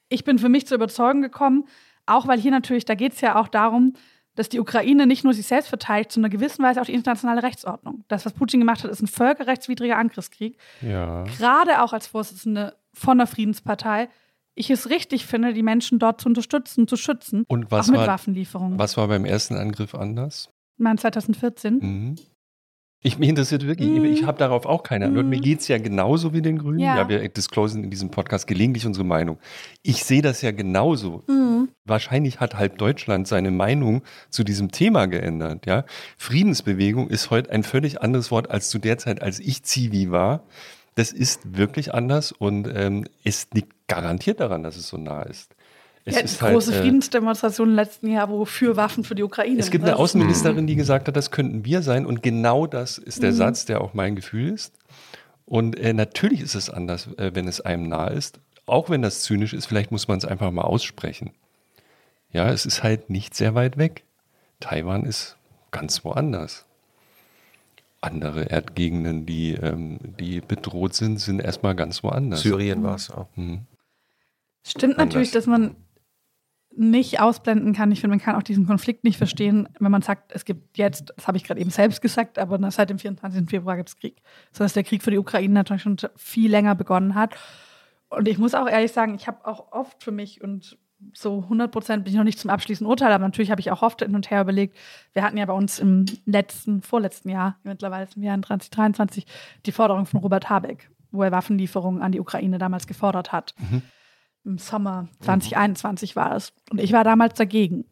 ich 0.09 0.25
bin 0.25 0.39
für 0.39 0.49
mich 0.49 0.67
zur 0.67 0.77
Überzeugung 0.77 1.23
gekommen, 1.23 1.65
auch 2.07 2.29
weil 2.29 2.39
hier 2.39 2.53
natürlich, 2.53 2.85
da 2.85 2.95
geht 2.95 3.15
es 3.15 3.21
ja 3.21 3.41
auch 3.41 3.49
darum, 3.49 3.95
dass 4.37 4.49
die 4.49 4.61
Ukraine 4.61 5.07
nicht 5.07 5.25
nur 5.25 5.35
sich 5.35 5.47
selbst 5.47 5.69
verteidigt, 5.69 6.13
sondern 6.13 6.31
gewissen 6.31 6.63
Weise 6.63 6.81
auch 6.81 6.87
die 6.87 6.95
internationale 6.95 7.43
Rechtsordnung. 7.43 8.05
Das, 8.09 8.25
was 8.25 8.33
Putin 8.33 8.61
gemacht 8.61 8.85
hat, 8.85 8.91
ist 8.91 9.03
ein 9.03 9.09
völkerrechtswidriger 9.09 9.99
Angriffskrieg. 9.99 10.57
Ja. 10.81 11.25
Gerade 11.25 11.83
auch 11.83 11.93
als 11.93 12.07
Vorsitzende 12.07 12.77
von 12.93 13.19
der 13.19 13.27
Friedenspartei 13.27 14.09
ich 14.57 14.71
es 14.71 14.89
richtig 14.89 15.27
finde, 15.27 15.53
die 15.53 15.63
Menschen 15.63 15.99
dort 15.99 16.21
zu 16.21 16.29
unterstützen, 16.29 16.89
zu 16.89 16.97
schützen. 16.97 17.45
Und 17.47 17.71
was 17.71 17.87
auch 17.87 17.93
mit 17.93 18.01
war, 18.01 18.07
Waffenlieferungen. 18.09 18.79
Was 18.79 18.97
war 18.97 19.07
beim 19.07 19.25
ersten 19.25 19.55
Angriff 19.55 19.95
anders? 19.95 20.51
Mein 20.79 20.99
2014. 20.99 21.79
Mhm. 21.79 22.15
Ich, 23.07 23.19
mich 23.19 23.29
interessiert 23.29 23.65
wirklich, 23.65 23.89
mm. 23.89 24.05
ich 24.05 24.25
habe 24.25 24.37
darauf 24.37 24.67
auch 24.67 24.83
keine 24.83 25.07
Antwort. 25.07 25.27
Mm. 25.27 25.29
Mir 25.29 25.41
geht 25.41 25.61
es 25.61 25.69
ja 25.69 25.79
genauso 25.79 26.33
wie 26.33 26.43
den 26.43 26.59
Grünen. 26.59 26.81
Ja. 26.81 26.97
ja. 26.97 27.09
wir 27.09 27.29
disclosen 27.29 27.85
in 27.85 27.91
diesem 27.91 28.11
Podcast 28.11 28.49
gelegentlich 28.49 28.85
unsere 28.85 29.07
Meinung. 29.07 29.39
Ich 29.85 30.03
sehe 30.03 30.23
das 30.23 30.43
ja 30.43 30.51
genauso. 30.51 31.23
Mm. 31.29 31.69
Wahrscheinlich 31.85 32.41
hat 32.41 32.57
halb 32.57 32.79
Deutschland 32.79 33.29
seine 33.29 33.53
Meinung 33.53 34.03
zu 34.31 34.43
diesem 34.43 34.73
Thema 34.73 35.07
geändert. 35.07 35.67
Ja? 35.67 35.85
Friedensbewegung 36.19 37.09
ist 37.09 37.31
heute 37.31 37.53
ein 37.53 37.63
völlig 37.63 38.03
anderes 38.03 38.33
Wort 38.33 38.51
als 38.51 38.71
zu 38.71 38.81
der 38.81 38.99
Zeit, 38.99 39.23
als 39.23 39.39
ich 39.39 39.63
Zivi 39.63 40.11
war. 40.11 40.43
Das 40.97 41.13
ist 41.13 41.57
wirklich 41.57 41.95
anders 41.95 42.33
und 42.33 42.69
ähm, 42.75 43.05
es 43.23 43.47
liegt 43.55 43.73
garantiert 43.87 44.41
daran, 44.41 44.65
dass 44.65 44.77
es 44.77 44.89
so 44.89 44.97
nah 44.97 45.23
ist. 45.23 45.55
Es 46.09 46.15
ja, 46.15 46.21
ist 46.21 46.39
große 46.39 46.71
halt, 46.71 46.83
Friedensdemonstration 46.83 47.71
im 47.71 47.75
letzten 47.75 48.09
Jahr, 48.09 48.31
wo 48.31 48.45
für 48.45 48.77
Waffen 48.77 49.03
für 49.03 49.17
die 49.17 49.25
Ukraine. 49.25 49.59
Es 49.59 49.73
gibt 49.73 49.85
eine 49.85 49.97
Außenministerin, 49.97 50.69
die 50.69 50.77
gesagt 50.77 51.09
hat, 51.09 51.17
das 51.17 51.33
könnten 51.33 51.65
wir 51.65 51.83
sein. 51.83 52.07
Und 52.07 52.23
genau 52.23 52.69
das 52.69 52.97
ist 52.97 53.25
der 53.25 53.33
mhm. 53.33 53.37
Satz, 53.37 53.65
der 53.65 53.81
auch 53.81 53.93
mein 53.93 54.15
Gefühl 54.15 54.53
ist. 54.53 54.73
Und 55.47 55.77
äh, 55.77 55.93
natürlich 55.93 56.43
ist 56.43 56.55
es 56.55 56.71
anders, 56.71 57.09
äh, 57.19 57.33
wenn 57.35 57.49
es 57.49 57.61
einem 57.61 57.89
nah 57.89 58.07
ist. 58.07 58.39
Auch 58.67 58.89
wenn 58.89 59.03
das 59.03 59.23
zynisch 59.23 59.53
ist, 59.53 59.67
vielleicht 59.67 59.91
muss 59.91 60.07
man 60.07 60.19
es 60.19 60.25
einfach 60.25 60.53
mal 60.53 60.63
aussprechen. 60.63 61.33
Ja, 62.31 62.51
es 62.51 62.67
ist 62.67 62.85
halt 62.85 63.11
nicht 63.11 63.35
sehr 63.35 63.57
weit 63.57 63.77
weg. 63.77 64.05
Taiwan 64.61 65.05
ist 65.05 65.37
ganz 65.73 66.05
woanders. 66.05 66.67
Andere 68.01 68.45
Erdgegenden, 68.45 69.27
die, 69.27 69.55
ähm, 69.55 69.99
die 70.21 70.41
bedroht 70.41 70.95
sind, 70.95 71.19
sind 71.19 71.41
erstmal 71.41 71.75
ganz 71.75 72.05
woanders. 72.05 72.43
Syrien 72.43 72.85
war 72.85 72.95
es 72.95 73.11
auch. 73.11 73.27
Mhm. 73.35 73.63
Stimmt 74.65 74.99
Anders. 74.99 75.07
natürlich, 75.07 75.31
dass 75.33 75.47
man 75.47 75.75
nicht 76.77 77.21
ausblenden 77.21 77.73
kann. 77.73 77.91
Ich 77.91 78.01
finde, 78.01 78.17
man 78.17 78.25
kann 78.25 78.37
auch 78.37 78.43
diesen 78.43 78.67
Konflikt 78.67 79.05
nicht 79.05 79.17
verstehen, 79.17 79.69
wenn 79.79 79.91
man 79.91 80.03
sagt, 80.03 80.33
es 80.33 80.45
gibt 80.45 80.77
jetzt, 80.77 81.13
das 81.17 81.27
habe 81.27 81.37
ich 81.37 81.45
gerade 81.45 81.61
eben 81.61 81.71
selbst 81.71 82.03
gesagt, 82.03 82.39
aber 82.39 82.71
seit 82.71 82.91
dem 82.91 82.99
24. 82.99 83.49
Februar 83.49 83.77
gibt 83.77 83.89
es 83.89 83.97
Krieg. 83.97 84.17
So 84.53 84.65
dass 84.65 84.75
der 84.75 84.85
Krieg 84.85 85.03
für 85.03 85.11
die 85.11 85.19
Ukraine 85.19 85.55
natürlich 85.55 85.83
schon 85.83 85.97
viel 86.17 86.51
länger 86.51 86.75
begonnen 86.75 87.15
hat. 87.15 87.35
Und 88.09 88.29
ich 88.29 88.39
muss 88.39 88.55
auch 88.55 88.69
ehrlich 88.69 88.93
sagen, 88.93 89.15
ich 89.15 89.27
habe 89.27 89.47
auch 89.47 89.73
oft 89.73 90.03
für 90.03 90.13
mich 90.13 90.43
und 90.43 90.79
so 91.13 91.43
100 91.43 91.71
Prozent 91.71 92.05
bin 92.05 92.13
ich 92.13 92.17
noch 92.17 92.25
nicht 92.25 92.39
zum 92.39 92.51
abschließenden 92.51 92.91
Urteil, 92.91 93.13
aber 93.13 93.25
natürlich 93.25 93.51
habe 93.51 93.61
ich 93.61 93.71
auch 93.71 93.83
oft 93.83 94.01
hin 94.01 94.15
und 94.15 94.31
her 94.31 94.41
überlegt. 94.41 94.77
Wir 95.13 95.23
hatten 95.23 95.37
ja 95.37 95.45
bei 95.45 95.53
uns 95.53 95.79
im 95.79 96.07
letzten, 96.25 96.83
vorletzten 96.83 97.29
Jahr, 97.29 97.59
mittlerweile 97.65 98.09
im 98.17 98.23
Jahr 98.23 98.41
2023, 98.41 99.27
die 99.67 99.73
Forderung 99.73 100.07
von 100.07 100.21
Robert 100.21 100.49
Habeck, 100.49 100.91
wo 101.11 101.23
er 101.23 101.33
Waffenlieferungen 101.33 102.01
an 102.01 102.13
die 102.13 102.21
Ukraine 102.21 102.59
damals 102.59 102.87
gefordert 102.87 103.33
hat. 103.33 103.55
Mhm 103.59 103.83
im 104.47 104.59
Sommer 104.59 105.09
2021 105.21 106.15
mhm. 106.15 106.21
war 106.21 106.37
es. 106.37 106.53
Und 106.71 106.81
ich 106.81 106.93
war 106.93 107.05
damals 107.05 107.35
dagegen. 107.35 107.85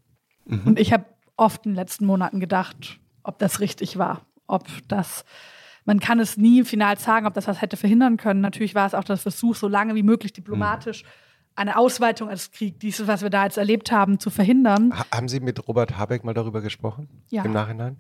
Mhm. 0.47 0.63
Und 0.65 0.79
ich 0.79 0.93
habe 0.93 1.05
oft 1.37 1.67
in 1.67 1.73
den 1.73 1.77
letzten 1.77 2.07
Monaten 2.07 2.41
gedacht, 2.41 3.01
ob 3.23 3.39
das 3.39 3.61
richtig 3.61 3.99
war, 3.99 4.25
ob 4.47 4.67
das 4.89 5.25
man 5.85 6.01
kann 6.01 6.19
es 6.19 6.37
nie 6.37 6.65
final 6.65 6.99
sagen, 6.99 7.27
ob 7.27 7.35
das 7.35 7.47
was 7.47 7.61
hätte 7.61 7.77
verhindern 7.77 8.17
können. 8.17 8.41
Natürlich 8.41 8.75
war 8.75 8.87
es 8.87 8.95
auch 8.95 9.05
der 9.05 9.19
Versuch, 9.19 9.55
so 9.55 9.69
lange 9.69 9.95
wie 9.95 10.03
möglich 10.03 10.33
diplomatisch 10.33 11.03
mhm. 11.03 11.09
eine 11.57 11.77
Ausweitung 11.77 12.31
als 12.31 12.51
Krieg, 12.51 12.81
dieses, 12.81 13.07
was 13.07 13.23
wir 13.23 13.31
da 13.31 13.45
jetzt 13.45 13.59
erlebt 13.59 13.93
haben, 13.93 14.19
zu 14.19 14.31
verhindern. 14.31 14.99
Ha 14.99 15.05
haben 15.13 15.29
Sie 15.29 15.41
mit 15.41 15.69
Robert 15.69 15.99
Habeck 15.99 16.25
mal 16.25 16.35
darüber 16.35 16.63
gesprochen? 16.63 17.09
Ja. 17.29 17.45
Im 17.45 17.53
Nachhinein? 17.53 17.99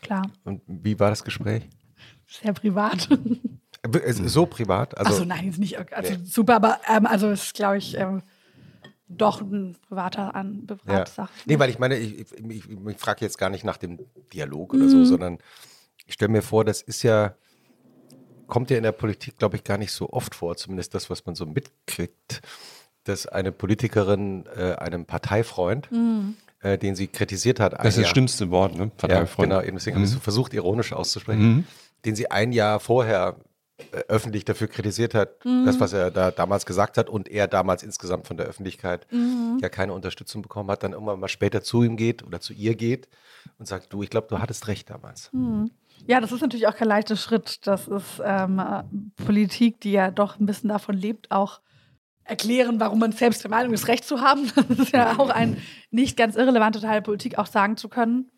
Klar. 0.00 0.22
Und 0.44 0.62
wie 0.66 0.98
war 0.98 1.10
das 1.10 1.22
Gespräch? 1.22 1.68
Sehr 2.26 2.54
privat. 2.54 3.08
So 3.84 4.46
privat? 4.46 4.96
Also, 4.96 5.12
Achso, 5.12 5.24
nein, 5.24 5.48
ist 5.48 5.58
nicht 5.58 5.76
also 5.92 6.12
nee. 6.12 6.20
super, 6.24 6.54
aber 6.56 6.80
ähm, 6.88 7.06
also 7.06 7.30
ist, 7.30 7.54
glaube 7.54 7.78
ich, 7.78 7.96
ähm, 7.98 8.22
doch 9.08 9.40
ein 9.40 9.76
privater 9.88 10.34
an 10.34 10.66
ja. 10.86 11.06
Sache. 11.06 11.30
Nee, 11.46 11.58
weil 11.58 11.70
ich 11.70 11.78
meine, 11.78 11.96
ich, 11.96 12.20
ich, 12.20 12.32
ich, 12.32 12.68
ich 12.70 12.98
frage 12.98 13.24
jetzt 13.24 13.38
gar 13.38 13.50
nicht 13.50 13.64
nach 13.64 13.76
dem 13.76 13.98
Dialog 14.32 14.74
oder 14.74 14.84
mhm. 14.84 14.88
so, 14.88 15.04
sondern 15.04 15.38
ich 16.06 16.14
stelle 16.14 16.30
mir 16.30 16.42
vor, 16.42 16.64
das 16.64 16.80
ist 16.82 17.02
ja, 17.02 17.34
kommt 18.46 18.70
ja 18.70 18.76
in 18.76 18.82
der 18.82 18.92
Politik, 18.92 19.38
glaube 19.38 19.56
ich, 19.56 19.64
gar 19.64 19.78
nicht 19.78 19.92
so 19.92 20.10
oft 20.10 20.34
vor, 20.34 20.56
zumindest 20.56 20.94
das, 20.94 21.10
was 21.10 21.26
man 21.26 21.34
so 21.34 21.46
mitkriegt, 21.46 22.40
dass 23.04 23.26
eine 23.26 23.50
Politikerin 23.52 24.46
äh, 24.56 24.74
einem 24.74 25.06
Parteifreund, 25.06 25.90
mhm. 25.90 26.36
äh, 26.60 26.78
den 26.78 26.94
sie 26.94 27.08
kritisiert 27.08 27.58
hat, 27.58 27.72
das 27.72 27.96
ist 27.96 28.04
das 28.04 28.10
schlimmste 28.10 28.50
Wort, 28.50 28.76
ne? 28.76 28.90
Parteifreund. 28.96 29.50
Ja, 29.50 29.60
genau, 29.60 29.74
deswegen 29.74 29.96
mhm. 29.96 30.00
habe 30.00 30.06
ich 30.06 30.12
so 30.12 30.20
versucht, 30.20 30.54
ironisch 30.54 30.92
auszusprechen, 30.92 31.42
mhm. 31.42 31.64
den 32.04 32.14
sie 32.14 32.30
ein 32.30 32.52
Jahr 32.52 32.78
vorher 32.78 33.36
öffentlich 34.08 34.44
dafür 34.44 34.68
kritisiert 34.68 35.14
hat, 35.14 35.44
mhm. 35.44 35.64
das, 35.64 35.80
was 35.80 35.92
er 35.92 36.10
da 36.10 36.30
damals 36.30 36.66
gesagt 36.66 36.98
hat 36.98 37.08
und 37.08 37.28
er 37.28 37.48
damals 37.48 37.82
insgesamt 37.82 38.26
von 38.26 38.36
der 38.36 38.46
Öffentlichkeit 38.46 39.06
mhm. 39.10 39.58
ja 39.60 39.68
keine 39.68 39.92
Unterstützung 39.92 40.42
bekommen 40.42 40.70
hat, 40.70 40.82
dann 40.82 40.92
irgendwann 40.92 41.20
mal 41.20 41.28
später 41.28 41.62
zu 41.62 41.82
ihm 41.82 41.96
geht 41.96 42.22
oder 42.22 42.40
zu 42.40 42.52
ihr 42.52 42.74
geht 42.74 43.08
und 43.58 43.66
sagt, 43.66 43.92
du, 43.92 44.02
ich 44.02 44.10
glaube, 44.10 44.28
du 44.28 44.38
hattest 44.38 44.68
recht 44.68 44.90
damals. 44.90 45.30
Mhm. 45.32 45.70
Ja, 46.06 46.20
das 46.20 46.32
ist 46.32 46.40
natürlich 46.40 46.66
auch 46.66 46.74
kein 46.74 46.88
leichter 46.88 47.16
Schritt. 47.16 47.66
Das 47.66 47.86
ist 47.86 48.20
ähm, 48.24 49.12
Politik, 49.24 49.80
die 49.80 49.92
ja 49.92 50.10
doch 50.10 50.38
ein 50.38 50.46
bisschen 50.46 50.68
davon 50.68 50.96
lebt, 50.96 51.30
auch 51.30 51.60
erklären, 52.24 52.80
warum 52.80 52.98
man 52.98 53.12
selbst 53.12 53.42
der 53.44 53.50
Meinung 53.50 53.72
ist, 53.72 53.88
Recht 53.88 54.04
zu 54.04 54.20
haben. 54.20 54.50
Das 54.68 54.78
ist 54.78 54.92
ja 54.92 55.18
auch 55.18 55.30
ein 55.30 55.58
nicht 55.90 56.16
ganz 56.16 56.36
irrelevanter 56.36 56.80
Teil 56.80 56.94
der 56.94 57.00
Politik, 57.02 57.38
auch 57.38 57.46
sagen 57.46 57.76
zu 57.76 57.88
können, 57.88 58.30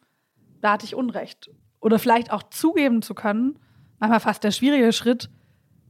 da 0.61 0.73
hatte 0.73 0.85
ich 0.85 0.95
Unrecht. 0.95 1.51
Oder 1.81 1.99
vielleicht 1.99 2.33
auch 2.33 2.43
zugeben 2.45 3.03
zu 3.03 3.15
können, 3.15 3.59
manchmal 4.05 4.21
fast 4.21 4.45
der 4.45 4.51
schwierige 4.51 4.93
Schritt, 4.93 5.31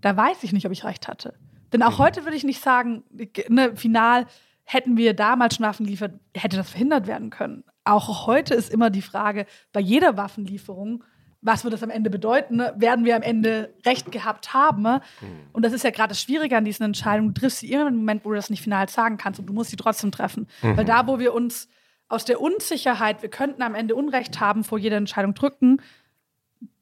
da 0.01 0.17
weiß 0.17 0.43
ich 0.43 0.53
nicht, 0.53 0.67
ob 0.67 0.73
ich 0.73 0.85
recht 0.85 1.09
hatte. 1.09 1.35
Denn 1.73 1.83
auch 1.83 1.99
mhm. 1.99 2.05
heute 2.05 2.25
würde 2.25 2.37
ich 2.37 2.45
nicht 2.45 2.63
sagen, 2.63 3.03
ne, 3.49 3.77
final 3.77 4.27
hätten 4.65 4.97
wir 4.97 5.15
damals 5.15 5.57
schon 5.57 5.67
Waffen 5.67 5.85
geliefert, 5.85 6.15
hätte 6.35 6.57
das 6.57 6.71
verhindert 6.71 7.07
werden 7.07 7.31
können. 7.31 7.65
Auch 7.85 8.27
heute 8.27 8.55
ist 8.55 8.73
immer 8.73 8.91
die 8.91 9.03
Frage, 9.03 9.47
bei 9.73 9.81
jeder 9.81 10.17
Waffenlieferung, 10.17 11.05
was 11.43 11.63
wird 11.63 11.75
das 11.75 11.83
am 11.83 11.91
Ende 11.91 12.09
bedeuten? 12.09 12.57
Ne? 12.57 12.73
Werden 12.77 13.05
wir 13.05 13.17
am 13.17 13.23
Ende 13.23 13.75
Recht 13.85 14.11
gehabt 14.11 14.55
haben? 14.55 14.83
Ne? 14.83 15.03
Mhm. 15.21 15.27
Und 15.53 15.65
das 15.65 15.75
ist 15.75 15.85
ja 15.85 15.91
gerade 15.91 16.09
das 16.09 16.23
Schwierige 16.23 16.57
an 16.57 16.65
diesen 16.65 16.85
Entscheidungen. 16.85 17.35
Du 17.35 17.41
triffst 17.41 17.59
sie 17.59 17.71
immer 17.71 17.89
im 17.89 17.97
Moment, 17.97 18.25
wo 18.25 18.31
du 18.31 18.37
das 18.37 18.49
nicht 18.49 18.63
final 18.63 18.89
sagen 18.89 19.19
kannst 19.19 19.41
und 19.41 19.47
du 19.47 19.53
musst 19.53 19.71
sie 19.71 19.77
trotzdem 19.77 20.11
treffen. 20.11 20.47
Mhm. 20.63 20.77
Weil 20.79 20.85
da, 20.87 21.07
wo 21.07 21.19
wir 21.19 21.35
uns 21.35 21.69
aus 22.09 22.25
der 22.25 22.41
Unsicherheit, 22.41 23.21
wir 23.21 23.29
könnten 23.29 23.61
am 23.61 23.75
Ende 23.75 23.95
Unrecht 23.95 24.41
haben, 24.41 24.65
vor 24.65 24.79
jeder 24.79 24.97
Entscheidung 24.97 25.35
drücken, 25.35 25.83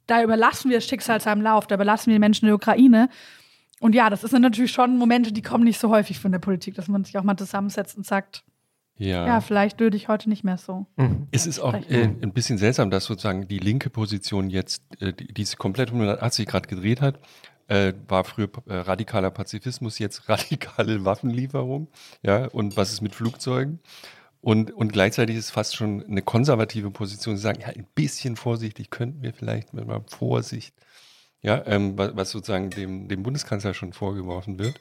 da 0.07 0.23
überlassen 0.23 0.71
wir 0.71 0.79
das 0.79 0.87
Schicksal 0.87 1.21
seinem 1.21 1.43
Lauf, 1.43 1.67
da 1.67 1.77
überlassen 1.77 2.07
wir 2.07 2.15
die 2.15 2.21
Menschen 2.21 2.47
der 2.47 2.55
Ukraine. 2.55 3.09
Und 3.81 3.95
ja, 3.95 4.11
das 4.11 4.21
sind 4.21 4.43
natürlich 4.43 4.73
schon 4.73 4.97
Momente, 4.97 5.33
die 5.33 5.43
kommen 5.43 5.65
nicht 5.65 5.81
so 5.81 5.91
häufig 5.91 6.19
von 6.21 6.33
der 6.33 6.39
Politik, 6.39 6.75
dass 6.75 6.89
man 6.89 7.05
sich 7.05 7.19
auch 7.19 7.25
mal 7.25 7.37
zusammensetzt 7.37 7.97
und 7.97 8.07
sagt, 8.07 8.45
ja, 8.97 9.27
ja 9.27 9.41
vielleicht 9.41 9.81
würde 9.81 9.97
ich 9.97 10.09
heute 10.09 10.29
nicht 10.29 10.45
mehr 10.45 10.59
so. 10.59 10.87
Mhm. 10.97 11.27
Es 11.33 11.47
ist 11.47 11.59
auch 11.59 11.75
äh, 11.75 12.05
ein 12.05 12.33
bisschen 12.33 12.59
seltsam, 12.59 12.91
dass 12.91 13.07
sozusagen 13.07 13.49
die 13.49 13.59
linke 13.59 13.91
Position 13.91 14.51
jetzt, 14.51 14.83
äh, 15.01 15.13
die, 15.13 15.33
die 15.33 15.45
sich 15.45 15.59
komplett 15.59 15.89
180 15.89 16.47
Grad 16.47 16.69
gedreht 16.69 17.01
hat, 17.01 17.19
äh, 17.69 17.93
war 18.07 18.25
früher 18.25 18.51
äh, 18.67 18.75
radikaler 18.75 19.31
Pazifismus, 19.31 19.99
jetzt 19.99 20.29
radikale 20.29 21.05
Waffenlieferung. 21.05 21.89
Ja, 22.23 22.47
und 22.47 22.77
was 22.77 22.93
ist 22.93 23.01
mit 23.01 23.15
Flugzeugen? 23.15 23.81
Und, 24.43 24.73
und 24.73 24.93
gleichzeitig 24.93 25.37
ist 25.37 25.47
es 25.47 25.51
fast 25.53 25.77
schon 25.77 26.05
eine 26.05 26.21
konservative 26.21 26.91
Position, 26.91 27.37
zu 27.37 27.43
sagen, 27.43 27.61
ja, 27.61 27.69
ein 27.69 27.87
bisschen 27.95 28.35
vorsichtig 28.35 28.91
könnten 28.91 29.23
wir 29.23 29.33
vielleicht 29.33 29.73
mit 29.73 29.87
mal 29.87 30.05
Vorsicht, 30.09 30.75
ja, 31.43 31.65
ähm, 31.65 31.97
was, 31.97 32.17
was 32.17 32.31
sozusagen 32.31 32.71
dem, 32.71 33.07
dem 33.07 33.23
Bundeskanzler 33.23 33.73
schon 33.73 33.93
vorgeworfen 33.93 34.59
wird. 34.59 34.81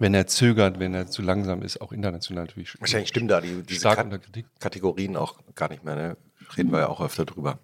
Wenn 0.00 0.14
er 0.14 0.26
zögert, 0.26 0.80
wenn 0.80 0.94
er 0.94 1.06
zu 1.06 1.22
langsam 1.22 1.62
ist, 1.62 1.80
auch 1.80 1.92
international 1.92 2.44
natürlich. 2.44 2.80
Wahrscheinlich 2.80 3.10
stimmen 3.10 3.28
da 3.28 3.40
die, 3.40 3.62
diese 3.62 3.88
Kat 3.88 4.20
Kategorien 4.58 5.16
auch 5.16 5.38
gar 5.54 5.68
nicht 5.68 5.84
mehr. 5.84 5.94
Ne? 5.94 6.16
Reden 6.56 6.72
wir 6.72 6.80
ja 6.80 6.88
auch 6.88 7.00
öfter 7.00 7.24
drüber. 7.24 7.60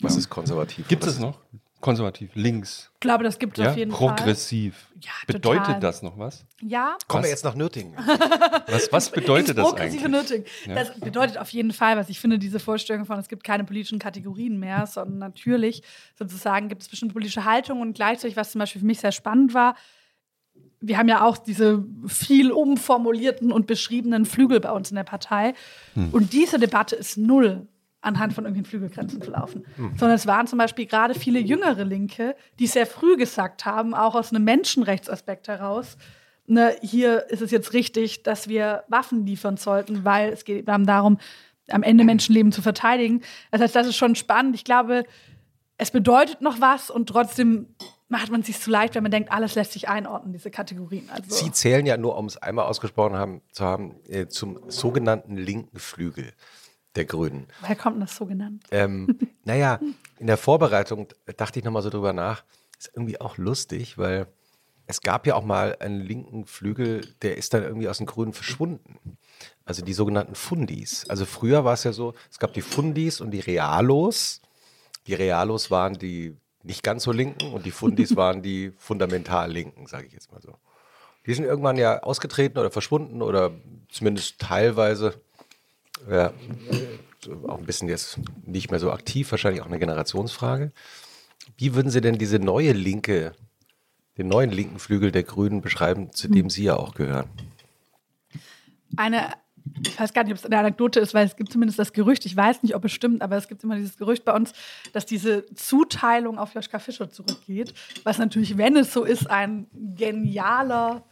Was 0.00 0.14
ja. 0.14 0.20
ist 0.20 0.28
konservativ? 0.28 0.88
Gibt 0.88 1.06
es 1.06 1.20
noch? 1.20 1.38
Konservativ, 1.80 2.30
links. 2.34 2.90
Ich 2.94 3.00
glaube, 3.00 3.24
das 3.24 3.38
gibt 3.38 3.58
es 3.58 3.64
ja? 3.64 3.70
auf 3.70 3.76
jeden 3.76 3.90
progressiv. 3.90 4.74
Fall. 4.74 4.86
Progressiv. 4.86 4.88
Ja, 5.00 5.10
bedeutet 5.26 5.64
total. 5.66 5.80
das 5.80 6.02
noch 6.02 6.18
was? 6.18 6.44
Ja. 6.60 6.96
Kommen 7.06 7.22
wir 7.22 7.30
jetzt 7.30 7.44
nach 7.44 7.54
Nürtingen. 7.54 7.94
was, 8.66 8.92
was 8.92 9.10
bedeutet 9.10 9.58
das 9.58 9.74
eigentlich? 9.74 10.06
Nürtingen. 10.06 10.44
Ja. 10.66 10.74
Das 10.74 10.98
bedeutet 10.98 11.38
auf 11.38 11.50
jeden 11.50 11.72
Fall, 11.72 11.96
was 11.96 12.08
ich 12.08 12.18
finde, 12.18 12.38
diese 12.38 12.58
Vorstellung 12.58 13.06
von, 13.06 13.18
es 13.18 13.28
gibt 13.28 13.44
keine 13.44 13.64
politischen 13.64 13.98
Kategorien 13.98 14.58
mehr, 14.58 14.86
sondern 14.86 15.18
natürlich 15.18 15.82
sozusagen 16.18 16.68
gibt 16.68 16.82
es 16.82 16.88
bestimmte 16.88 17.12
politische 17.12 17.44
Haltungen 17.44 17.82
und 17.82 17.94
gleichzeitig, 17.94 18.36
was 18.36 18.52
zum 18.52 18.58
Beispiel 18.58 18.80
für 18.80 18.86
mich 18.86 19.00
sehr 19.00 19.12
spannend 19.12 19.54
war, 19.54 19.76
wir 20.80 20.96
haben 20.96 21.08
ja 21.08 21.24
auch 21.24 21.38
diese 21.38 21.84
viel 22.06 22.52
umformulierten 22.52 23.50
und 23.50 23.66
beschriebenen 23.66 24.24
Flügel 24.24 24.60
bei 24.60 24.70
uns 24.70 24.90
in 24.90 24.96
der 24.96 25.04
Partei. 25.04 25.54
Hm. 25.94 26.10
Und 26.10 26.32
diese 26.32 26.58
Debatte 26.58 26.94
ist 26.94 27.16
null 27.16 27.66
anhand 28.00 28.32
von 28.32 28.44
irgendwelchen 28.44 28.70
Flügelgrenzen 28.70 29.22
zu 29.22 29.30
laufen. 29.30 29.64
Mhm. 29.76 29.96
Sondern 29.98 30.16
es 30.16 30.26
waren 30.26 30.46
zum 30.46 30.58
Beispiel 30.58 30.86
gerade 30.86 31.14
viele 31.14 31.40
jüngere 31.40 31.84
Linke, 31.84 32.36
die 32.58 32.66
sehr 32.66 32.86
früh 32.86 33.16
gesagt 33.16 33.64
haben, 33.64 33.94
auch 33.94 34.14
aus 34.14 34.32
einem 34.32 34.44
Menschenrechtsaspekt 34.44 35.48
heraus, 35.48 35.96
ne, 36.48 36.76
hier 36.80 37.28
ist 37.30 37.42
es 37.42 37.50
jetzt 37.50 37.72
richtig, 37.72 38.22
dass 38.22 38.48
wir 38.48 38.84
Waffen 38.88 39.26
liefern 39.26 39.56
sollten, 39.56 40.04
weil 40.04 40.32
es 40.32 40.44
geht 40.44 40.66
darum, 40.68 41.18
am 41.70 41.82
Ende 41.82 42.04
Menschenleben 42.04 42.50
zu 42.50 42.62
verteidigen. 42.62 43.22
Das 43.50 43.60
heißt, 43.60 43.76
das 43.76 43.86
ist 43.86 43.96
schon 43.96 44.14
spannend. 44.14 44.54
Ich 44.54 44.64
glaube, 44.64 45.04
es 45.76 45.90
bedeutet 45.90 46.40
noch 46.40 46.60
was 46.60 46.90
und 46.90 47.08
trotzdem 47.08 47.74
macht 48.08 48.30
man 48.30 48.40
es 48.40 48.46
sich 48.46 48.58
zu 48.58 48.70
leicht, 48.70 48.94
wenn 48.94 49.02
man 49.02 49.12
denkt, 49.12 49.30
alles 49.30 49.54
lässt 49.54 49.72
sich 49.72 49.88
einordnen, 49.88 50.32
diese 50.32 50.50
Kategorien. 50.50 51.10
Also 51.10 51.44
Sie 51.44 51.52
zählen 51.52 51.84
ja 51.84 51.98
nur, 51.98 52.16
um 52.16 52.24
es 52.24 52.38
einmal 52.38 52.64
ausgesprochen 52.64 53.16
haben, 53.16 53.42
zu 53.52 53.64
haben, 53.64 53.96
äh, 54.08 54.26
zum 54.28 54.58
sogenannten 54.68 55.36
linken 55.36 55.78
Flügel 55.78 56.32
der 56.98 57.06
Grünen. 57.06 57.46
Wer 57.66 57.76
kommt 57.76 58.02
das 58.02 58.14
so 58.16 58.26
genannt? 58.26 58.64
Ähm, 58.70 59.18
naja, 59.44 59.80
in 60.18 60.26
der 60.26 60.36
Vorbereitung 60.36 61.08
dachte 61.36 61.58
ich 61.58 61.64
nochmal 61.64 61.82
so 61.82 61.90
drüber 61.90 62.12
nach. 62.12 62.44
Ist 62.78 62.90
irgendwie 62.94 63.20
auch 63.20 63.38
lustig, 63.38 63.96
weil 63.96 64.26
es 64.86 65.00
gab 65.00 65.26
ja 65.26 65.34
auch 65.34 65.44
mal 65.44 65.76
einen 65.80 66.00
linken 66.00 66.46
Flügel, 66.46 67.14
der 67.22 67.36
ist 67.36 67.54
dann 67.54 67.62
irgendwie 67.62 67.88
aus 67.88 67.98
den 67.98 68.06
Grünen 68.06 68.32
verschwunden. 68.32 69.18
Also 69.64 69.84
die 69.84 69.92
sogenannten 69.92 70.34
Fundis. 70.34 71.08
Also 71.08 71.26
früher 71.26 71.64
war 71.64 71.74
es 71.74 71.84
ja 71.84 71.92
so, 71.92 72.14
es 72.30 72.38
gab 72.38 72.54
die 72.54 72.62
Fundis 72.62 73.20
und 73.20 73.30
die 73.30 73.40
Realos. 73.40 74.40
Die 75.06 75.14
Realos 75.14 75.70
waren 75.70 75.94
die 75.94 76.36
nicht 76.62 76.82
ganz 76.82 77.02
so 77.04 77.12
Linken 77.12 77.52
und 77.52 77.66
die 77.66 77.70
Fundis 77.70 78.16
waren 78.16 78.42
die 78.42 78.72
fundamental 78.76 79.50
Linken, 79.50 79.86
sage 79.86 80.06
ich 80.06 80.12
jetzt 80.12 80.32
mal 80.32 80.40
so. 80.40 80.54
Die 81.26 81.34
sind 81.34 81.44
irgendwann 81.44 81.76
ja 81.76 82.02
ausgetreten 82.02 82.58
oder 82.58 82.70
verschwunden 82.70 83.20
oder 83.20 83.52
zumindest 83.90 84.38
teilweise 84.38 85.20
ja, 86.10 86.32
auch 87.46 87.58
ein 87.58 87.66
bisschen 87.66 87.88
jetzt 87.88 88.18
nicht 88.44 88.70
mehr 88.70 88.80
so 88.80 88.90
aktiv, 88.92 89.30
wahrscheinlich 89.30 89.62
auch 89.62 89.66
eine 89.66 89.78
Generationsfrage. 89.78 90.72
Wie 91.56 91.74
würden 91.74 91.90
Sie 91.90 92.00
denn 92.00 92.18
diese 92.18 92.38
neue 92.38 92.72
linke, 92.72 93.32
den 94.16 94.28
neuen 94.28 94.50
linken 94.50 94.78
Flügel 94.78 95.12
der 95.12 95.22
Grünen 95.22 95.60
beschreiben, 95.60 96.12
zu 96.12 96.28
dem 96.28 96.50
Sie 96.50 96.64
ja 96.64 96.76
auch 96.76 96.94
gehören? 96.94 97.28
Eine, 98.96 99.32
ich 99.82 99.98
weiß 99.98 100.12
gar 100.12 100.24
nicht, 100.24 100.32
ob 100.32 100.38
es 100.38 100.46
eine 100.46 100.58
Anekdote 100.58 101.00
ist, 101.00 101.14
weil 101.14 101.26
es 101.26 101.36
gibt 101.36 101.52
zumindest 101.52 101.78
das 101.78 101.92
Gerücht, 101.92 102.26
ich 102.26 102.36
weiß 102.36 102.62
nicht, 102.62 102.74
ob 102.74 102.84
es 102.84 102.92
stimmt, 102.92 103.22
aber 103.22 103.36
es 103.36 103.48
gibt 103.48 103.64
immer 103.64 103.76
dieses 103.76 103.96
Gerücht 103.96 104.24
bei 104.24 104.32
uns, 104.32 104.52
dass 104.92 105.06
diese 105.06 105.46
Zuteilung 105.54 106.38
auf 106.38 106.54
Joschka 106.54 106.78
Fischer 106.78 107.10
zurückgeht, 107.10 107.74
was 108.04 108.18
natürlich, 108.18 108.56
wenn 108.56 108.76
es 108.76 108.92
so 108.92 109.04
ist, 109.04 109.28
ein 109.30 109.66
genialer 109.72 111.04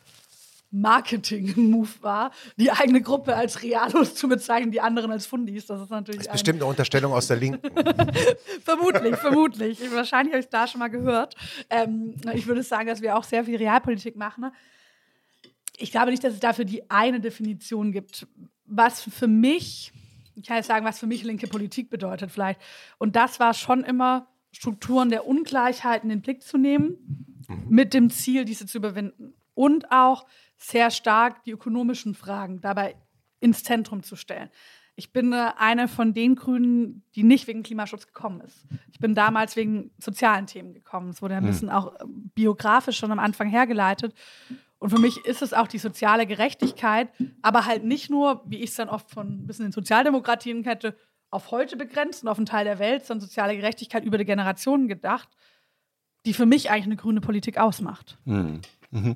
Marketing-Move 0.80 1.88
war, 2.00 2.30
die 2.56 2.70
eigene 2.70 3.00
Gruppe 3.00 3.34
als 3.34 3.62
Realos 3.62 4.14
zu 4.14 4.28
bezeichnen, 4.28 4.70
die 4.70 4.80
anderen 4.80 5.10
als 5.10 5.26
Fundis. 5.26 5.66
Das 5.66 5.80
ist 5.80 5.90
natürlich. 5.90 6.18
Das 6.18 6.26
ist 6.26 6.32
bestimmt 6.32 6.60
eine 6.60 6.66
Unterstellung 6.66 7.12
aus 7.12 7.26
der 7.26 7.36
Linken. 7.36 7.70
vermutlich, 8.64 9.16
vermutlich. 9.16 9.80
Wahrscheinlich 9.92 10.32
habe 10.32 10.40
ich 10.40 10.46
es 10.46 10.50
da 10.50 10.66
schon 10.66 10.78
mal 10.78 10.88
gehört. 10.88 11.34
Ähm, 11.70 12.14
ich 12.34 12.46
würde 12.46 12.62
sagen, 12.62 12.86
dass 12.88 13.02
wir 13.02 13.16
auch 13.16 13.24
sehr 13.24 13.44
viel 13.44 13.56
Realpolitik 13.56 14.16
machen. 14.16 14.42
Ne? 14.42 14.52
Ich 15.78 15.90
glaube 15.90 16.10
nicht, 16.10 16.24
dass 16.24 16.34
es 16.34 16.40
dafür 16.40 16.64
die 16.64 16.90
eine 16.90 17.20
Definition 17.20 17.92
gibt. 17.92 18.26
Was 18.64 19.02
für 19.02 19.28
mich, 19.28 19.92
ich 20.34 20.46
kann 20.46 20.56
jetzt 20.56 20.66
sagen, 20.66 20.84
was 20.84 20.98
für 20.98 21.06
mich 21.06 21.22
linke 21.22 21.46
Politik 21.46 21.90
bedeutet 21.90 22.30
vielleicht. 22.30 22.60
Und 22.98 23.16
das 23.16 23.40
war 23.40 23.54
schon 23.54 23.84
immer 23.84 24.28
Strukturen 24.52 25.10
der 25.10 25.26
Ungleichheit 25.26 26.02
in 26.02 26.08
den 26.08 26.22
Blick 26.22 26.42
zu 26.42 26.56
nehmen, 26.56 27.36
mhm. 27.48 27.64
mit 27.68 27.94
dem 27.94 28.10
Ziel, 28.10 28.44
diese 28.44 28.66
zu 28.66 28.78
überwinden. 28.78 29.34
Und 29.54 29.90
auch 29.90 30.26
sehr 30.56 30.90
stark 30.90 31.44
die 31.44 31.50
ökonomischen 31.50 32.14
Fragen 32.14 32.60
dabei 32.60 32.96
ins 33.40 33.62
Zentrum 33.62 34.02
zu 34.02 34.16
stellen. 34.16 34.50
Ich 34.98 35.12
bin 35.12 35.32
äh, 35.32 35.52
eine 35.58 35.88
von 35.88 36.14
den 36.14 36.34
Grünen, 36.36 37.02
die 37.14 37.22
nicht 37.22 37.46
wegen 37.46 37.62
Klimaschutz 37.62 38.06
gekommen 38.06 38.40
ist. 38.40 38.66
Ich 38.90 38.98
bin 38.98 39.14
damals 39.14 39.54
wegen 39.54 39.90
sozialen 39.98 40.46
Themen 40.46 40.72
gekommen. 40.72 41.10
Es 41.10 41.20
wurde 41.20 41.34
ein 41.34 41.42
hm. 41.42 41.50
bisschen 41.50 41.70
auch 41.70 41.94
äh, 41.94 42.04
biografisch 42.34 42.96
schon 42.96 43.12
am 43.12 43.18
Anfang 43.18 43.48
hergeleitet. 43.48 44.14
Und 44.78 44.90
für 44.90 44.98
mich 44.98 45.24
ist 45.24 45.42
es 45.42 45.52
auch 45.52 45.68
die 45.68 45.78
soziale 45.78 46.26
Gerechtigkeit, 46.26 47.08
aber 47.42 47.64
halt 47.64 47.84
nicht 47.84 48.10
nur, 48.10 48.42
wie 48.46 48.58
ich 48.58 48.70
es 48.70 48.76
dann 48.76 48.88
oft 48.88 49.10
von 49.10 49.42
ein 49.42 49.46
bisschen 49.46 49.66
den 49.66 49.72
Sozialdemokratien 49.72 50.64
hätte, 50.64 50.96
auf 51.30 51.50
heute 51.50 51.76
begrenzt 51.76 52.22
und 52.22 52.28
auf 52.28 52.36
einen 52.36 52.46
Teil 52.46 52.64
der 52.64 52.78
Welt, 52.78 53.04
sondern 53.04 53.26
soziale 53.26 53.56
Gerechtigkeit 53.56 54.04
über 54.04 54.18
die 54.18 54.24
Generationen 54.24 54.86
gedacht, 54.86 55.28
die 56.24 56.34
für 56.34 56.46
mich 56.46 56.70
eigentlich 56.70 56.86
eine 56.86 56.96
grüne 56.96 57.20
Politik 57.20 57.58
ausmacht. 57.58 58.18
Mhm. 58.24 58.60
Mhm. 58.90 59.14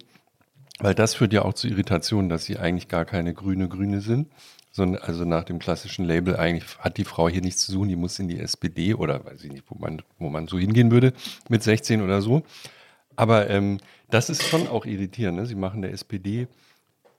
Weil 0.81 0.95
das 0.95 1.15
führt 1.15 1.33
ja 1.33 1.43
auch 1.43 1.55
zu 1.55 1.69
Irritationen, 1.69 2.29
dass 2.29 2.45
sie 2.45 2.59
eigentlich 2.59 2.89
gar 2.89 3.05
keine 3.05 3.35
grüne 3.35 3.69
Grüne 3.69 4.01
sind. 4.01 4.29
Sondern 4.73 5.03
also 5.03 5.25
nach 5.25 5.45
dem 5.45 5.59
klassischen 5.59 6.05
Label, 6.05 6.37
eigentlich 6.37 6.79
hat 6.79 6.97
die 6.97 7.05
Frau 7.05 7.29
hier 7.29 7.43
nichts 7.43 7.67
zu 7.67 7.73
suchen, 7.73 7.89
die 7.89 7.97
muss 7.97 8.19
in 8.21 8.29
die 8.29 8.39
SPD 8.39 8.95
oder 8.95 9.25
weiß 9.25 9.43
ich 9.43 9.51
nicht, 9.51 9.65
wo 9.69 9.77
man, 9.77 10.01
wo 10.19 10.29
man 10.29 10.47
so 10.47 10.59
hingehen 10.59 10.93
würde, 10.93 11.13
mit 11.49 11.63
16 11.63 12.03
oder 12.03 12.23
so. 12.23 12.45
Aber 13.17 13.51
ähm, 13.51 13.79
das 14.11 14.31
ist 14.31 14.45
schon 14.45 14.69
auch 14.69 14.87
irritierend. 14.87 15.39
Ne? 15.39 15.47
Sie 15.47 15.57
machen 15.57 15.83
der 15.83 15.93
SPD, 15.93 16.47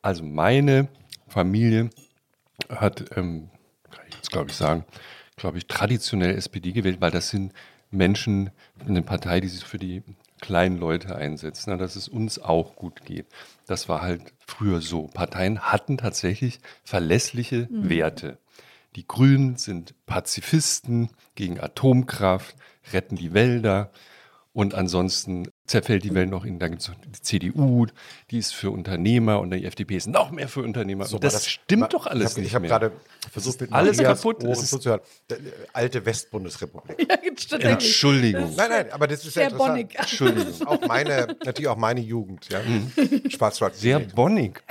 also 0.02 0.24
meine 0.24 0.88
Familie 1.28 1.90
hat, 2.70 3.18
ähm, 3.18 3.50
kann 3.92 4.06
ich 4.08 4.16
jetzt 4.16 4.32
glaube 4.32 4.50
ich 4.50 4.56
sagen, 4.56 4.86
glaube 5.36 5.58
ich, 5.58 5.68
traditionell 5.68 6.36
SPD 6.36 6.72
gewählt, 6.72 7.02
weil 7.02 7.12
das 7.12 7.30
sind 7.30 7.54
Menschen, 7.90 8.52
eine 8.88 9.02
Partei, 9.02 9.42
die 9.42 9.50
sich 9.50 9.64
für 9.64 9.78
die 9.78 10.04
kleinen 10.42 10.78
Leute 10.78 11.16
einsetzen, 11.16 11.78
dass 11.78 11.96
es 11.96 12.08
uns 12.08 12.40
auch 12.40 12.76
gut 12.76 13.06
geht. 13.06 13.28
Das 13.68 13.88
war 13.88 14.02
halt 14.02 14.34
früher 14.46 14.82
so. 14.82 15.08
Parteien 15.08 15.62
hatten 15.62 15.98
tatsächlich 15.98 16.60
verlässliche 16.84 17.68
mhm. 17.72 17.90
Werte. 17.90 18.38
Die 18.96 19.08
Grünen 19.08 19.56
sind 19.56 19.96
Pazifisten 20.06 21.12
gegen 21.36 21.62
Atomkraft, 21.62 22.56
retten 22.92 23.16
die 23.16 23.34
Wälder 23.34 23.92
und 24.54 24.74
ansonsten 24.74 25.48
zerfällt 25.66 26.04
die 26.04 26.14
Welt 26.14 26.30
noch 26.30 26.44
in, 26.44 26.60
da 26.60 26.68
gibt 26.68 26.82
es 26.82 26.92
die 27.06 27.22
CDU, 27.22 27.88
die 28.32 28.38
ist 28.38 28.54
für 28.54 28.70
Unternehmer 28.70 29.40
und 29.40 29.52
die 29.52 29.64
FDP 29.64 29.96
ist 29.96 30.08
noch 30.08 30.32
mehr 30.32 30.50
für 30.50 30.62
Unternehmer. 30.62 31.06
So, 31.06 31.20
das, 31.20 31.34
das, 31.34 31.48
stimmt 31.48 31.82
ma, 31.82 31.88
doch 31.88 32.06
alles 32.06 32.32
ich 32.32 32.32
hab, 32.32 32.38
nicht 32.38 32.48
Ich 32.48 32.54
habe 32.56 32.68
gerade 32.68 32.92
versucht, 33.32 33.62
mit 33.62 33.72
alles 33.72 33.98
Marias 33.98 34.22
kaputt. 34.22 34.44
Ohren 34.44 34.66
zuzuhören. 34.66 35.02
Alte 35.72 36.06
Westbundesrepublik. 36.06 37.08
Ja, 37.10 37.18
stimmt 37.38 37.64
Entschuldigung. 37.64 38.54
Nein, 38.58 38.70
nein, 38.70 38.92
aber 38.92 39.08
das 39.08 39.26
ist 39.26 39.34
sehr 39.34 39.52
bonnig. 39.52 39.96
Entschuldigung. 39.98 40.68
Auch 40.68 40.86
meine, 40.86 41.38
natürlich 41.46 41.70
auch 41.70 41.78
meine 41.78 42.02
Jugend. 42.02 42.50
Ja. 42.50 42.60
Mhm. 42.62 43.30
Schwarzwald. 43.30 43.76
Sehr 43.76 44.00
bonnig. 44.00 44.62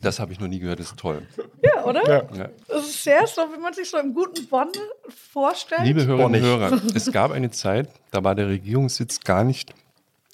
Das 0.00 0.18
habe 0.18 0.32
ich 0.32 0.40
noch 0.40 0.48
nie 0.48 0.58
gehört, 0.58 0.80
das 0.80 0.86
ist 0.86 0.98
toll. 0.98 1.26
Ja, 1.62 1.84
oder? 1.84 2.08
Ja. 2.08 2.48
Das 2.68 2.86
ist 2.86 3.02
sehr 3.02 3.26
so, 3.26 3.42
wie 3.54 3.60
man 3.60 3.74
sich 3.74 3.88
so 3.88 3.98
im 3.98 4.14
guten 4.14 4.46
Bonn 4.46 4.68
vorstellt. 5.08 5.82
Liebe 5.84 6.06
Hörerinnen 6.06 6.42
und 6.42 6.48
Hörer, 6.48 6.80
es 6.94 7.12
gab 7.12 7.32
eine 7.32 7.50
Zeit, 7.50 7.90
da 8.10 8.24
war 8.24 8.34
der 8.34 8.48
Regierungssitz 8.48 9.20
gar 9.20 9.44
nicht 9.44 9.74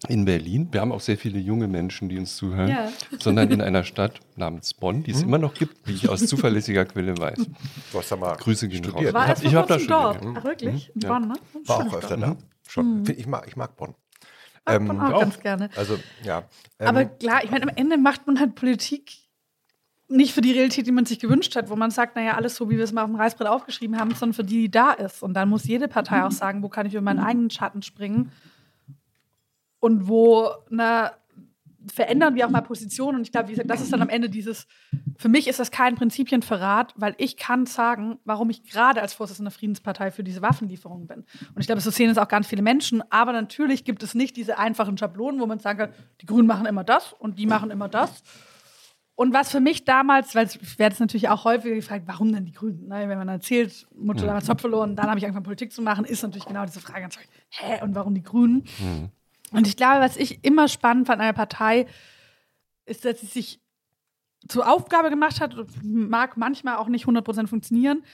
in 0.08 0.24
Berlin. 0.24 0.68
Wir 0.70 0.82
haben 0.82 0.92
auch 0.92 1.00
sehr 1.00 1.16
viele 1.18 1.40
junge 1.40 1.66
Menschen, 1.66 2.08
die 2.08 2.18
uns 2.18 2.36
zuhören, 2.36 2.68
ja. 2.68 2.92
sondern 3.18 3.50
in 3.50 3.60
einer 3.60 3.82
Stadt 3.84 4.20
namens 4.36 4.72
Bonn, 4.74 5.02
die 5.02 5.10
es 5.10 5.22
hm? 5.22 5.28
immer 5.28 5.38
noch 5.38 5.54
gibt, 5.54 5.86
wie 5.88 5.94
ich 5.94 6.08
aus 6.08 6.26
zuverlässiger 6.26 6.84
Quelle 6.84 7.18
weiß. 7.18 7.38
Du 7.92 7.98
hast 7.98 8.12
da 8.12 8.16
mal 8.16 8.36
Grüße 8.36 8.68
gehen 8.68 8.84
raus. 8.84 9.12
War 9.12 9.42
ich 9.42 9.54
habe 9.54 9.66
da 9.66 9.78
schon 9.78 9.88
dort. 9.88 10.20
Ach, 10.22 10.44
wirklich? 10.44 10.92
In 10.94 11.00
ja. 11.00 11.08
Bonn, 11.08 11.28
ne? 11.28 11.34
War 11.64 11.86
auch 11.86 11.94
öfter 11.94 12.16
da. 12.16 12.36
Schon. 12.68 13.00
Mhm. 13.00 13.14
Ich, 13.16 13.26
mag, 13.26 13.46
ich 13.48 13.56
mag 13.56 13.76
Bonn. 13.76 13.94
Ähm, 14.66 14.86
Bonn 14.86 15.00
auch, 15.00 15.12
auch, 15.12 15.20
ganz 15.20 15.40
gerne. 15.40 15.70
Also, 15.76 15.98
ja. 16.22 16.44
Ähm, 16.78 16.86
Aber 16.86 17.04
klar, 17.06 17.42
ich 17.42 17.50
meine, 17.50 17.64
am 17.64 17.76
Ende 17.76 17.96
macht 17.96 18.26
man 18.26 18.38
halt 18.38 18.54
Politik 18.54 19.25
nicht 20.08 20.32
für 20.32 20.40
die 20.40 20.52
Realität, 20.52 20.86
die 20.86 20.92
man 20.92 21.04
sich 21.04 21.18
gewünscht 21.18 21.56
hat, 21.56 21.68
wo 21.68 21.76
man 21.76 21.90
sagt, 21.90 22.16
naja, 22.16 22.34
alles 22.34 22.56
so, 22.56 22.70
wie 22.70 22.76
wir 22.76 22.84
es 22.84 22.92
mal 22.92 23.02
auf 23.02 23.10
dem 23.10 23.16
Reißbrett 23.16 23.48
aufgeschrieben 23.48 23.98
haben, 23.98 24.14
sondern 24.14 24.34
für 24.34 24.44
die, 24.44 24.62
die 24.62 24.70
da 24.70 24.92
ist. 24.92 25.22
Und 25.22 25.34
dann 25.34 25.48
muss 25.48 25.64
jede 25.64 25.88
Partei 25.88 26.24
auch 26.24 26.30
sagen, 26.30 26.62
wo 26.62 26.68
kann 26.68 26.86
ich 26.86 26.94
über 26.94 27.02
meinen 27.02 27.18
eigenen 27.18 27.50
Schatten 27.50 27.82
springen 27.82 28.30
und 29.80 30.08
wo 30.08 30.50
na, 30.70 31.12
verändern 31.92 32.34
wir 32.34 32.46
auch 32.46 32.50
mal 32.50 32.60
Positionen. 32.60 33.18
Und 33.18 33.22
ich 33.22 33.32
glaube, 33.32 33.48
wie 33.48 33.52
gesagt, 33.52 33.70
das 33.70 33.80
ist 33.80 33.92
dann 33.92 34.02
am 34.02 34.08
Ende 34.08 34.28
dieses, 34.28 34.66
für 35.18 35.28
mich 35.28 35.48
ist 35.48 35.58
das 35.58 35.70
kein 35.70 35.94
Prinzipienverrat, 35.94 36.94
weil 36.96 37.14
ich 37.18 37.36
kann 37.36 37.66
sagen, 37.66 38.18
warum 38.24 38.50
ich 38.50 38.64
gerade 38.64 39.02
als 39.02 39.14
Vorsitzende 39.14 39.50
der 39.50 39.58
Friedenspartei 39.58 40.10
für 40.10 40.24
diese 40.24 40.42
Waffenlieferung 40.42 41.06
bin. 41.06 41.18
Und 41.54 41.60
ich 41.60 41.66
glaube, 41.66 41.80
so 41.80 41.90
sehen 41.90 42.10
es 42.10 42.18
auch 42.18 42.28
ganz 42.28 42.46
viele 42.46 42.62
Menschen. 42.62 43.02
Aber 43.10 43.32
natürlich 43.32 43.84
gibt 43.84 44.02
es 44.02 44.14
nicht 44.14 44.36
diese 44.36 44.58
einfachen 44.58 44.98
Schablonen, 44.98 45.40
wo 45.40 45.46
man 45.46 45.58
sagen 45.58 45.78
kann, 45.78 45.90
die 46.20 46.26
Grünen 46.26 46.46
machen 46.46 46.66
immer 46.66 46.84
das 46.84 47.12
und 47.12 47.38
die 47.38 47.46
machen 47.46 47.70
immer 47.70 47.88
das. 47.88 48.22
Und 49.16 49.32
was 49.32 49.50
für 49.50 49.60
mich 49.60 49.86
damals, 49.86 50.34
weil 50.34 50.46
ich 50.46 50.78
werde 50.78 50.92
es 50.92 51.00
natürlich 51.00 51.30
auch 51.30 51.44
häufig 51.44 51.74
gefragt, 51.74 52.04
warum 52.06 52.32
denn 52.32 52.44
die 52.44 52.52
Grünen? 52.52 52.86
Ne? 52.86 53.08
Wenn 53.08 53.16
man 53.16 53.28
erzählt, 53.28 53.86
Mutter 53.94 54.22
mhm. 54.22 54.26
damals 54.26 54.46
Job 54.46 54.60
verloren, 54.60 54.94
dann 54.94 55.08
habe 55.08 55.18
ich 55.18 55.24
angefangen 55.24 55.44
Politik 55.44 55.72
zu 55.72 55.80
machen, 55.80 56.04
ist 56.04 56.22
natürlich 56.22 56.44
genau 56.44 56.66
diese 56.66 56.80
Frage, 56.80 57.08
hä, 57.48 57.82
und 57.82 57.94
warum 57.94 58.14
die 58.14 58.22
Grünen? 58.22 58.64
Mhm. 58.78 59.10
Und 59.52 59.66
ich 59.66 59.76
glaube, 59.76 60.00
was 60.00 60.18
ich 60.18 60.44
immer 60.44 60.68
spannend 60.68 61.06
fand 61.06 61.20
an 61.20 61.28
der 61.28 61.32
Partei, 61.32 61.86
ist, 62.84 63.06
dass 63.06 63.20
sie 63.20 63.26
sich 63.26 63.60
zur 64.48 64.70
Aufgabe 64.70 65.08
gemacht 65.08 65.40
hat, 65.40 65.56
mag 65.82 66.36
manchmal 66.36 66.76
auch 66.76 66.88
nicht 66.88 67.06
100% 67.06 67.46
funktionieren, 67.46 68.04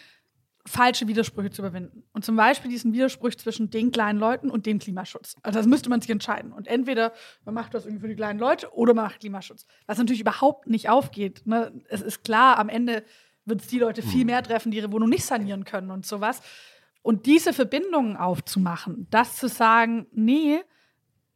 falsche 0.66 1.08
Widersprüche 1.08 1.50
zu 1.50 1.62
überwinden. 1.62 2.04
Und 2.12 2.24
zum 2.24 2.36
Beispiel 2.36 2.70
diesen 2.70 2.92
Widerspruch 2.92 3.34
zwischen 3.34 3.70
den 3.70 3.90
kleinen 3.90 4.18
Leuten 4.18 4.50
und 4.50 4.66
dem 4.66 4.78
Klimaschutz. 4.78 5.36
Also 5.42 5.58
das 5.58 5.66
müsste 5.66 5.90
man 5.90 6.00
sich 6.00 6.10
entscheiden. 6.10 6.52
Und 6.52 6.68
entweder 6.68 7.12
man 7.44 7.54
macht 7.54 7.74
das 7.74 7.84
irgendwie 7.84 8.02
für 8.02 8.08
die 8.08 8.16
kleinen 8.16 8.38
Leute 8.38 8.72
oder 8.72 8.94
man 8.94 9.06
macht 9.06 9.20
Klimaschutz. 9.20 9.66
Was 9.86 9.98
natürlich 9.98 10.20
überhaupt 10.20 10.68
nicht 10.68 10.88
aufgeht. 10.88 11.42
Ne? 11.46 11.72
Es 11.88 12.00
ist 12.00 12.22
klar, 12.22 12.58
am 12.58 12.68
Ende 12.68 13.04
wird 13.44 13.62
es 13.62 13.66
die 13.66 13.80
Leute 13.80 14.02
viel 14.02 14.20
hm. 14.20 14.26
mehr 14.26 14.42
treffen, 14.42 14.70
die 14.70 14.78
ihre 14.78 14.92
Wohnung 14.92 15.08
nicht 15.08 15.24
sanieren 15.24 15.64
können 15.64 15.90
und 15.90 16.06
sowas. 16.06 16.40
Und 17.02 17.26
diese 17.26 17.52
Verbindungen 17.52 18.16
aufzumachen, 18.16 19.08
das 19.10 19.36
zu 19.36 19.48
sagen, 19.48 20.06
nee, 20.12 20.60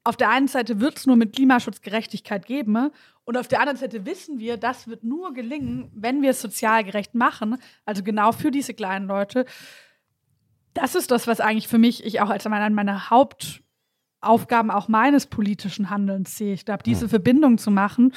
auf 0.04 0.16
der 0.16 0.30
einen 0.30 0.46
Seite 0.46 0.78
wird 0.78 0.98
es 0.98 1.06
nur 1.06 1.16
mit 1.16 1.34
Klimaschutz 1.34 1.80
Gerechtigkeit 1.80 2.46
geben 2.46 2.92
und 3.26 3.36
auf 3.36 3.48
der 3.48 3.58
anderen 3.58 3.76
Seite 3.76 4.06
wissen 4.06 4.38
wir, 4.38 4.56
das 4.56 4.86
wird 4.86 5.02
nur 5.02 5.34
gelingen, 5.34 5.90
wenn 5.92 6.22
wir 6.22 6.30
es 6.30 6.40
sozial 6.40 6.84
gerecht 6.84 7.14
machen, 7.14 7.58
also 7.84 8.04
genau 8.04 8.30
für 8.30 8.52
diese 8.52 8.72
kleinen 8.72 9.08
Leute. 9.08 9.46
Das 10.74 10.94
ist 10.94 11.10
das, 11.10 11.26
was 11.26 11.40
eigentlich 11.40 11.66
für 11.66 11.78
mich 11.78 12.04
ich 12.04 12.20
auch 12.20 12.30
als 12.30 12.46
eine 12.46 12.70
meiner 12.70 13.10
Hauptaufgaben 13.10 14.70
auch 14.70 14.86
meines 14.86 15.26
politischen 15.26 15.90
Handelns 15.90 16.38
sehe. 16.38 16.54
Ich 16.54 16.64
glaube, 16.64 16.84
diese. 16.84 17.08
Verbindung 17.08 17.58
zu 17.58 17.72
machen. 17.72 18.14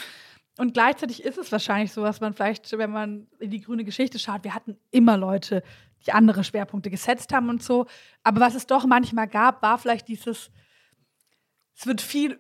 Und 0.60 0.76
gleichzeitig 0.76 1.24
ist 1.24 1.40
es 1.40 1.52
wahrscheinlich 1.52 1.92
so, 1.92 2.04
was 2.04 2.22
man 2.22 2.36
vielleicht, 2.36 2.72
wenn 2.78 2.92
man 2.92 3.28
in 3.40 3.50
die 3.50 3.62
grüne 3.62 3.86
Geschichte 3.86 4.20
schaut, 4.20 4.44
wir 4.44 4.54
hatten 4.54 4.78
immer 4.92 5.18
Leute, 5.18 5.64
die 6.06 6.12
andere 6.12 6.44
Schwerpunkte 6.44 6.92
gesetzt 6.92 7.34
haben 7.34 7.50
und 7.50 7.64
so. 7.64 7.88
Aber 8.22 8.42
was 8.42 8.54
es 8.54 8.68
doch 8.68 8.86
manchmal 8.86 9.28
gab, 9.28 9.64
war 9.64 9.80
vielleicht 9.80 10.08
dieses, 10.08 10.52
es 11.76 11.88
wird 11.88 12.00
viel 12.00 12.40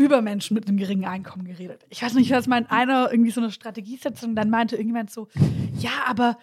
über 0.00 0.22
Menschen 0.22 0.54
mit 0.54 0.66
einem 0.66 0.78
geringen 0.78 1.04
Einkommen 1.04 1.44
geredet. 1.44 1.84
Ich 1.90 2.02
weiß 2.02 2.14
nicht, 2.14 2.30
was 2.30 2.46
mein 2.46 2.66
einer 2.70 3.10
irgendwie 3.10 3.32
so 3.32 3.42
eine 3.42 3.50
Strategiesetzung, 3.50 4.34
dann 4.34 4.48
meinte 4.48 4.76
irgendjemand 4.76 5.10
so, 5.10 5.28
ja, 5.78 5.90
aber 6.06 6.38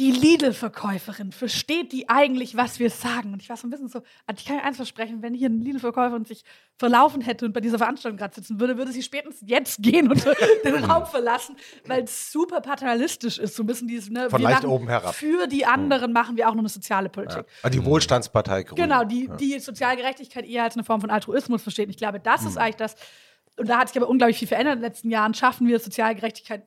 die 0.00 0.12
Lidl-Verkäuferin, 0.12 1.30
versteht 1.30 1.92
die 1.92 2.08
eigentlich, 2.08 2.56
was 2.56 2.78
wir 2.78 2.88
sagen? 2.88 3.34
Und 3.34 3.42
ich 3.42 3.50
war 3.50 3.58
so 3.58 3.66
ein 3.66 3.70
bisschen 3.70 3.88
so, 3.88 3.98
also 4.26 4.38
ich 4.38 4.46
kann 4.46 4.56
mir 4.56 4.64
eins 4.64 4.76
versprechen, 4.76 5.20
wenn 5.20 5.34
hier 5.34 5.50
eine 5.50 5.58
Lidl-Verkäuferin 5.58 6.24
sich 6.24 6.42
verlaufen 6.78 7.20
hätte 7.20 7.44
und 7.44 7.52
bei 7.52 7.60
dieser 7.60 7.76
Veranstaltung 7.76 8.16
gerade 8.16 8.34
sitzen 8.34 8.58
würde, 8.58 8.78
würde 8.78 8.92
sie 8.92 9.02
spätestens 9.02 9.46
jetzt 9.46 9.82
gehen 9.82 10.10
und 10.10 10.24
den 10.64 10.84
Raum 10.84 11.04
verlassen, 11.04 11.54
weil 11.86 12.04
es 12.04 12.32
super 12.32 12.62
paternalistisch 12.62 13.36
ist. 13.36 13.54
So 13.54 13.62
ein 13.62 13.66
bisschen 13.66 13.88
dieses, 13.88 14.08
ne, 14.08 14.30
Von 14.30 14.40
leicht 14.40 14.64
oben 14.64 14.88
herab. 14.88 15.14
Für 15.14 15.46
die 15.46 15.66
anderen 15.66 16.06
hm. 16.06 16.12
machen 16.14 16.36
wir 16.38 16.48
auch 16.48 16.54
noch 16.54 16.60
eine 16.60 16.70
soziale 16.70 17.10
Politik. 17.10 17.36
Ja. 17.36 17.54
Also 17.62 17.78
die 17.78 17.84
Wohlstandspartei 17.84 18.62
Grün. 18.62 18.76
Genau, 18.76 19.04
die, 19.04 19.26
ja. 19.26 19.36
die 19.36 19.58
Sozialgerechtigkeit 19.58 20.46
eher 20.46 20.64
als 20.64 20.76
eine 20.76 20.84
Form 20.84 21.02
von 21.02 21.10
Altruismus 21.10 21.62
versteht. 21.62 21.88
Und 21.88 21.90
ich 21.90 21.98
glaube, 21.98 22.20
das 22.20 22.40
hm. 22.40 22.48
ist 22.48 22.56
eigentlich 22.56 22.76
das, 22.76 22.96
und 23.58 23.68
da 23.68 23.80
hat 23.80 23.88
sich 23.88 23.98
aber 23.98 24.08
unglaublich 24.08 24.38
viel 24.38 24.48
verändert 24.48 24.76
in 24.76 24.80
den 24.80 24.88
letzten 24.88 25.10
Jahren, 25.10 25.34
schaffen 25.34 25.68
wir 25.68 25.78
Sozialgerechtigkeit 25.78 26.62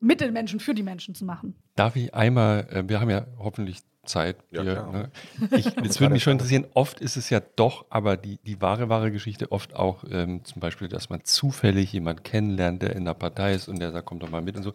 mit 0.00 0.20
den 0.20 0.32
Menschen, 0.32 0.60
für 0.60 0.74
die 0.74 0.82
Menschen 0.82 1.14
zu 1.14 1.24
machen. 1.24 1.54
Darf 1.74 1.96
ich 1.96 2.14
einmal, 2.14 2.66
äh, 2.70 2.88
wir 2.88 3.00
haben 3.00 3.10
ja 3.10 3.26
hoffentlich 3.38 3.80
Zeit. 4.08 4.36
Ja, 4.50 4.62
hier, 4.62 4.82
ne? 4.90 5.10
ich, 5.56 5.64
das 5.74 6.00
würde 6.00 6.14
mich 6.14 6.22
schon 6.22 6.32
interessieren. 6.32 6.66
Oft 6.74 7.00
ist 7.00 7.16
es 7.16 7.30
ja 7.30 7.40
doch, 7.40 7.86
aber 7.90 8.16
die, 8.16 8.38
die 8.38 8.60
wahre, 8.60 8.88
wahre 8.88 9.12
Geschichte 9.12 9.52
oft 9.52 9.76
auch 9.76 10.04
ähm, 10.10 10.44
zum 10.44 10.60
Beispiel, 10.60 10.88
dass 10.88 11.10
man 11.10 11.24
zufällig 11.24 11.92
jemanden 11.92 12.22
kennenlernt, 12.22 12.82
der 12.82 12.96
in 12.96 13.04
der 13.04 13.14
Partei 13.14 13.54
ist 13.54 13.68
und 13.68 13.78
der 13.78 13.92
sagt, 13.92 14.06
kommt 14.06 14.22
doch 14.22 14.30
mal 14.30 14.42
mit 14.42 14.56
und 14.56 14.62
so. 14.62 14.72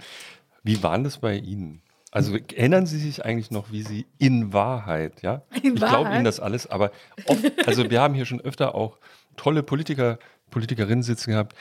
Wie 0.64 0.82
war 0.82 0.98
das 1.00 1.18
bei 1.18 1.36
Ihnen? 1.36 1.82
Also 2.12 2.36
erinnern 2.36 2.86
Sie 2.86 3.00
sich 3.00 3.26
eigentlich 3.26 3.50
noch, 3.50 3.72
wie 3.72 3.82
Sie 3.82 4.06
in 4.20 4.54
Wahrheit, 4.54 5.24
ja? 5.24 5.42
In 5.64 5.74
ich 5.74 5.76
glaube 5.76 6.12
Ihnen 6.12 6.24
das 6.24 6.40
alles, 6.40 6.68
aber 6.68 6.92
oft, 7.26 7.68
also 7.68 7.90
wir 7.90 8.02
haben 8.02 8.14
hier 8.14 8.26
schon 8.26 8.40
öfter 8.40 8.76
auch 8.76 9.00
tolle 9.36 9.64
Politiker, 9.64 10.20
Politikerinnen 10.52 11.02
sitzen 11.02 11.32
gehabt, 11.32 11.56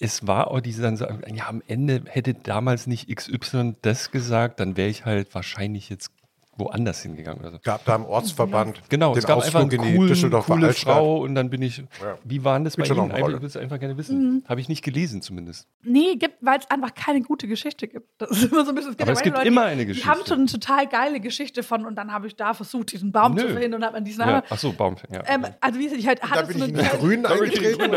es 0.00 0.26
war 0.26 0.48
auch 0.48 0.60
diese 0.60 0.82
dann 0.82 0.96
sagen, 0.96 1.22
ja, 1.34 1.48
am 1.48 1.62
Ende 1.66 2.02
hätte 2.06 2.34
damals 2.34 2.86
nicht 2.86 3.14
XY 3.14 3.76
das 3.82 4.10
gesagt, 4.10 4.60
dann 4.60 4.76
wäre 4.76 4.88
ich 4.88 5.04
halt 5.04 5.34
wahrscheinlich 5.34 5.88
jetzt 5.88 6.10
woanders 6.56 7.02
hingegangen 7.02 7.40
oder 7.40 7.50
so. 7.50 7.58
Gab 7.62 7.84
da 7.84 7.96
im 7.96 8.04
Ortsverband 8.04 8.88
genau, 8.88 9.12
den 9.12 9.18
es 9.18 9.26
gab 9.26 9.38
Ausflug 9.38 9.72
einfach 9.72 9.78
eine 9.78 9.96
coolen, 9.96 10.30
coole 10.42 10.72
Frau 10.72 11.18
und 11.18 11.34
dann 11.34 11.50
bin 11.50 11.62
ich, 11.62 11.78
ja. 11.78 11.84
wie 12.24 12.44
waren 12.44 12.64
das 12.64 12.76
bei 12.76 12.84
Ihnen? 12.84 13.10
Ich 13.10 13.26
würde 13.26 13.46
es 13.46 13.56
einfach 13.56 13.78
gerne 13.78 13.96
wissen. 13.96 14.18
Mhm. 14.18 14.44
Habe 14.48 14.60
ich 14.60 14.68
nicht 14.68 14.82
gelesen 14.82 15.22
zumindest. 15.22 15.66
Nee, 15.82 16.16
gibt, 16.16 16.36
weil 16.40 16.58
es 16.58 16.70
einfach 16.70 16.94
keine 16.94 17.22
gute 17.22 17.48
Geschichte 17.48 17.88
gibt. 17.88 18.08
Das 18.18 18.30
ist 18.30 18.52
immer 18.52 18.64
so 18.64 18.70
ein 18.70 18.74
bisschen, 18.74 18.92
es 18.92 19.00
Aber 19.00 19.12
es 19.12 19.22
gibt 19.22 19.36
Leute, 19.36 19.48
immer 19.48 19.64
eine 19.64 19.86
Geschichte. 19.86 20.08
Die 20.08 20.14
haben 20.14 20.26
schon 20.26 20.38
eine 20.40 20.46
total 20.46 20.86
geile 20.86 21.20
Geschichte 21.20 21.62
von 21.62 21.86
und 21.86 21.96
dann 21.96 22.12
habe 22.12 22.26
ich 22.26 22.36
da 22.36 22.54
versucht, 22.54 22.92
diesen 22.92 23.12
Baum 23.12 23.34
Nö. 23.34 23.42
zu 23.42 23.48
verhindern 23.50 23.80
und 23.80 23.86
hat 23.86 23.92
man 23.92 24.04
diesen 24.04 24.20
ja. 24.20 24.42
Ach 24.48 24.58
so, 24.58 24.72
Baum, 24.72 24.96
ja. 25.12 25.22
Ähm, 25.26 25.46
also 25.60 25.78
wie 25.78 25.86
ich 25.86 26.06
halt 26.06 26.22
hatte 26.22 26.40
da 26.40 26.46
bin 26.46 26.58
so 26.58 26.64
ich 26.64 26.70
in 26.72 26.98
Grün 26.98 27.26
eingetreten. 27.26 27.92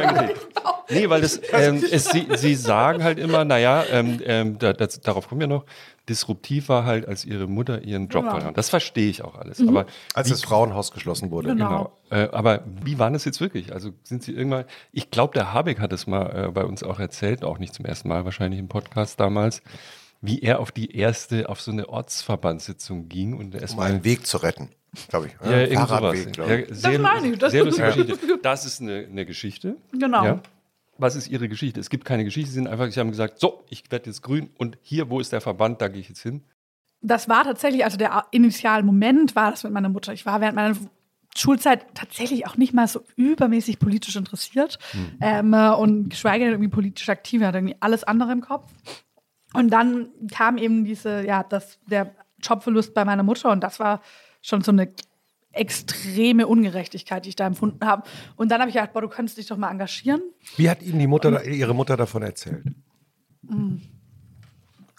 nee, 0.90 1.10
weil 1.10 1.22
das, 1.22 1.42
ähm, 1.52 1.84
es, 1.90 2.06
sie, 2.06 2.28
sie 2.36 2.56
sagen 2.56 3.04
halt 3.04 3.20
immer, 3.20 3.46
naja, 3.46 3.84
ähm, 3.92 4.20
ähm, 4.24 4.58
da, 4.58 4.74
das, 4.74 5.00
darauf 5.02 5.28
kommen 5.28 5.42
wir 5.42 5.48
noch, 5.48 5.66
disruptiv 6.10 6.70
war 6.70 6.86
halt, 6.86 7.08
als 7.08 7.26
ihre 7.26 7.48
Mutter 7.48 7.84
ihren 7.84 8.08
Job 8.08 8.24
genau. 8.24 8.36
verloren. 8.36 8.54
Das 8.54 8.70
verstehe 8.70 9.10
ich 9.10 9.24
auch 9.24 9.36
alles. 9.36 9.60
Mhm. 9.60 9.70
Aber 9.70 9.86
als 10.14 10.28
wie, 10.28 10.32
das 10.32 10.44
Frauenhaus 10.44 10.92
geschlossen 10.92 11.32
wurde. 11.32 11.50
Genau. 11.50 11.94
genau. 12.10 12.24
Äh, 12.24 12.30
aber 12.32 12.64
wie 12.84 13.00
war 13.00 13.12
das 13.12 13.26
jetzt 13.26 13.42
wirklich? 13.42 13.74
Also 13.74 13.92
sind 14.04 14.24
Sie 14.24 14.34
irgendwann, 14.34 14.66
ich 14.92 15.12
glaube, 15.12 15.34
der 15.34 15.54
Habeck 15.54 15.80
hat 15.80 15.94
es 15.94 16.08
mal 16.08 16.48
äh, 16.48 16.52
bei 16.52 16.64
uns 16.64 16.84
auch 16.84 17.00
erzählt, 17.00 17.44
auch 17.44 17.60
nicht 17.60 17.74
zum 17.74 17.86
ersten 17.86 18.08
Mal 18.08 18.26
wahrscheinlich 18.26 18.60
im 18.60 18.68
Podcast 18.68 19.20
damals, 19.20 19.62
wie 20.22 20.42
er 20.42 20.60
auf 20.60 20.72
die 20.72 20.96
erste, 20.96 21.50
auf 21.50 21.62
so 21.62 21.72
eine 21.72 21.90
Ortsverbandssitzung 21.90 23.10
ging 23.10 23.38
und 23.38 23.56
um 23.56 23.80
einen 23.80 24.04
Weg 24.04 24.26
zu 24.26 24.38
retten. 24.38 24.70
Glaube 25.10 25.28
ich. 25.28 25.36
Ja, 25.46 25.60
ja 25.60 25.86
Fahrradweg, 25.86 26.34
glaube 26.34 26.62
ich. 26.62 26.70
Ja, 26.70 26.76
sehr, 26.76 26.92
das 26.94 27.02
meine 27.02 27.28
ich. 27.28 27.40
Das, 27.40 27.52
sehr 27.52 27.66
lustige 27.66 27.88
Geschichte. 28.06 28.40
Das 28.42 28.66
ist 28.66 28.82
eine, 28.82 29.06
eine 29.06 29.26
Geschichte. 29.26 29.76
Genau. 29.92 30.24
Ja 30.24 30.42
was 30.98 31.16
ist 31.16 31.28
Ihre 31.28 31.50
Geschichte? 31.50 31.80
Es 31.80 31.90
gibt 31.90 32.06
keine 32.06 32.24
Geschichte, 32.24 32.50
Sie 32.50 32.56
sind 32.56 32.68
einfach, 32.68 32.92
Sie 32.92 33.00
haben 33.00 33.12
gesagt, 33.12 33.40
so, 33.40 33.64
ich 33.70 33.90
werde 33.92 34.10
jetzt 34.10 34.22
grün 34.22 34.50
und 34.58 34.78
hier, 34.82 35.10
wo 35.10 35.20
ist 35.20 35.32
der 35.32 35.42
Verband, 35.42 35.82
da 35.82 35.88
gehe 35.88 36.02
ich 36.02 36.10
jetzt 36.10 36.22
hin. 36.22 36.44
Das 37.02 37.30
war 37.30 37.44
tatsächlich, 37.44 37.84
also 37.84 37.98
der 37.98 38.26
initiale 38.32 38.84
Moment 38.84 39.36
war 39.36 39.52
das 39.52 39.64
mit 39.64 39.74
meiner 39.74 39.90
Mutter. 39.90 40.14
Ich 40.14 40.26
war 40.26 40.42
während 40.42 40.56
meiner 40.56 40.76
Schulzeit 41.36 41.86
tatsächlich 41.94 42.48
auch 42.48 42.58
nicht 42.58 42.74
mal 42.74 42.88
so 42.88 43.04
übermäßig 43.16 43.78
politisch 43.80 44.16
interessiert 44.16 44.80
mhm. 44.94 45.18
ähm, 45.22 45.54
und 45.54 46.10
geschweige 46.10 46.46
denn 46.46 46.54
irgendwie 46.54 46.70
politisch 46.72 47.08
aktiv. 47.10 47.42
Er 47.42 47.50
hat 47.50 47.56
irgendwie 47.56 47.76
alles 47.80 48.04
andere 48.04 48.32
im 48.32 48.42
Kopf. 48.42 48.72
Und 49.54 49.70
dann 49.70 50.10
kam 50.32 50.58
eben 50.58 50.86
diese, 50.86 51.26
ja, 51.26 51.44
das, 51.44 51.80
der 51.90 52.16
Jobverlust 52.42 52.94
bei 52.94 53.06
meiner 53.06 53.24
Mutter 53.24 53.52
und 53.52 53.64
das 53.64 53.80
war 53.80 54.02
schon 54.42 54.62
so 54.62 54.72
eine 54.72 54.92
extreme 55.60 56.48
Ungerechtigkeit, 56.48 57.26
die 57.26 57.30
ich 57.30 57.36
da 57.36 57.48
empfunden 57.48 57.86
habe. 57.86 58.04
Und 58.36 58.50
dann 58.50 58.60
habe 58.60 58.70
ich 58.70 58.76
gedacht, 58.76 58.94
boah, 58.94 59.02
du 59.02 59.10
könntest 59.10 59.38
dich 59.38 59.48
doch 59.48 59.58
mal 59.58 59.72
engagieren. 59.72 60.22
Wie 60.56 60.70
hat 60.70 60.82
Ihnen 60.82 61.00
die 61.00 61.08
Mutter, 61.08 61.44
Ihre 61.46 61.74
Mutter 61.74 61.98
davon 61.98 62.24
erzählt? 62.24 62.66
Mhm. 63.42 63.82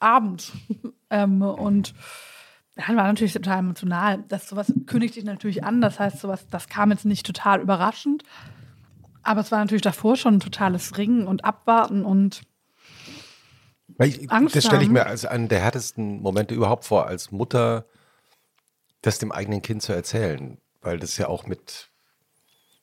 Abends. 0.00 0.52
ähm, 1.10 1.42
und 1.42 1.94
dann 2.76 2.96
war 2.96 3.04
natürlich 3.04 3.32
total 3.32 3.58
emotional. 3.58 4.24
Das 4.28 4.48
sowas 4.48 4.72
kündigt 4.86 5.14
sich 5.14 5.24
natürlich 5.24 5.64
an. 5.64 5.80
Das 5.80 5.98
heißt, 5.98 6.20
sowas, 6.20 6.46
das 6.48 6.68
kam 6.68 6.90
jetzt 6.90 7.04
nicht 7.04 7.26
total 7.26 7.60
überraschend. 7.60 8.22
Aber 9.22 9.40
es 9.40 9.50
war 9.50 9.58
natürlich 9.58 9.82
davor 9.82 10.16
schon 10.16 10.34
ein 10.34 10.40
totales 10.40 10.96
Ringen 10.96 11.26
und 11.26 11.44
Abwarten 11.44 12.04
und 12.04 12.42
ich, 14.00 14.30
Angst 14.30 14.54
Das 14.54 14.64
stelle 14.64 14.82
ich 14.82 14.88
mir 14.90 15.06
als 15.06 15.24
einen 15.24 15.48
der 15.48 15.60
härtesten 15.60 16.20
Momente 16.22 16.54
überhaupt 16.54 16.84
vor, 16.84 17.06
als 17.06 17.32
Mutter 17.32 17.86
das 19.02 19.18
dem 19.18 19.32
eigenen 19.32 19.62
Kind 19.62 19.82
zu 19.82 19.92
erzählen. 19.92 20.58
Weil 20.80 20.98
das 20.98 21.16
ja 21.16 21.28
auch 21.28 21.46
mit, 21.46 21.90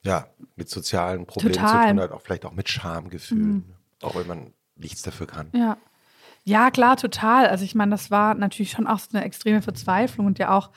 ja, 0.02 0.26
mit 0.54 0.68
sozialen 0.68 1.26
Problemen 1.26 1.54
total. 1.54 1.82
zu 1.82 1.88
tun 1.88 2.00
hat, 2.00 2.12
auch 2.12 2.20
vielleicht 2.20 2.44
auch 2.44 2.52
mit 2.52 2.68
Schamgefühlen. 2.68 3.52
Mhm. 3.52 3.74
Auch 4.02 4.14
wenn 4.16 4.26
man 4.26 4.52
nichts 4.76 5.02
dafür 5.02 5.26
kann. 5.26 5.48
Ja. 5.52 5.78
Ja, 6.44 6.70
klar, 6.70 6.96
total. 6.96 7.48
Also 7.48 7.64
ich 7.64 7.74
meine, 7.74 7.90
das 7.90 8.10
war 8.12 8.34
natürlich 8.34 8.70
schon 8.70 8.86
auch 8.86 9.00
so 9.00 9.08
eine 9.16 9.24
extreme 9.24 9.62
Verzweiflung 9.62 10.26
und 10.26 10.38
ja 10.38 10.56
auch 10.56 10.70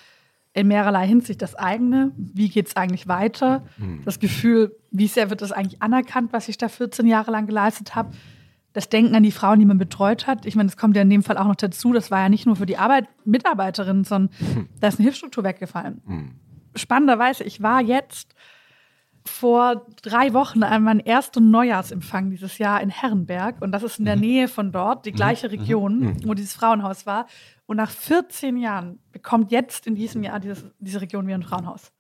in 0.53 0.68
mehrerlei 0.68 1.06
Hinsicht 1.06 1.44
das 1.44 1.53
eigene. 1.53 2.11
Wie 2.18 2.49
geht 2.49 2.68
es 2.68 2.76
eigentlich 2.76 3.07
weiter? 3.07 3.64
Mhm. 3.78 4.02
Das 4.03 4.20
Gefühl, 4.20 4.76
wie 4.90 5.07
sehr 5.07 5.30
wird 5.30 5.44
das 5.44 5.52
eigentlich 5.52 5.82
anerkannt, 5.82 6.34
was 6.34 6.48
ich 6.48 6.57
da 6.57 6.70
14 6.70 7.06
Jahre 7.06 7.30
lang 7.30 7.45
geleistet 7.45 7.94
habe? 7.94 8.11
Das 8.74 8.90
Denken 8.90 9.16
an 9.16 9.24
die 9.24 9.32
Frauen, 9.32 9.60
die 9.60 9.66
man 9.66 9.78
betreut 9.78 10.28
hat. 10.28 10.46
Ich 10.46 10.56
meine, 10.56 10.68
das 10.68 10.78
kommt 10.78 10.96
ja 10.96 11.02
in 11.02 11.10
dem 11.10 11.24
Fall 11.24 11.38
auch 11.38 11.48
noch 11.48 11.56
dazu. 11.56 11.91
Das 11.91 12.12
war 12.12 12.20
ja 12.20 12.30
nicht 12.30 12.46
nur 12.46 12.56
für 12.56 12.66
die 12.66 12.78
Arbeit 12.78 13.08
Mitarbeiterin, 13.26 14.04
sondern 14.04 14.36
mhm. 14.40 14.70
da 14.80 14.88
ist 14.88 15.00
eine 15.00 15.06
Hilfsstruktur 15.06 15.44
weggefallen. 15.44 16.02
Mhm. 16.06 16.36
Spannenderweise, 16.76 17.44
ich 17.44 17.62
war 17.64 17.82
jetzt 17.82 18.36
vor 19.26 19.86
drei 20.02 20.34
Wochen 20.34 20.64
an 20.64 20.84
meinen 20.84 21.00
ersten 21.00 21.52
Neujahrsempfang 21.52 22.30
dieses 22.30 22.58
Jahr 22.58 22.82
in 22.82 22.90
Herrenberg. 22.90 23.62
Und 23.62 23.72
das 23.72 23.84
ist 23.84 24.00
in 24.00 24.06
der 24.06 24.16
mhm. 24.16 24.22
Nähe 24.22 24.48
von 24.48 24.72
dort, 24.72 25.06
die 25.06 25.12
gleiche 25.12 25.48
mhm. 25.48 25.54
Region, 25.54 26.00
mhm. 26.00 26.18
wo 26.26 26.34
dieses 26.34 26.54
Frauenhaus 26.54 27.06
war. 27.06 27.28
Und 27.66 27.78
nach 27.78 27.91
14 27.91 28.58
Jahren 28.58 29.00
bekommt 29.12 29.52
jetzt 29.52 29.88
in 29.88 29.96
diesem 29.96 30.24
Jahr 30.24 30.40
dieses, 30.40 30.66
diese 30.80 31.02
Region 31.02 31.28
wieder 31.28 31.38
ein 31.38 31.44
Frauenhaus. 31.44 31.91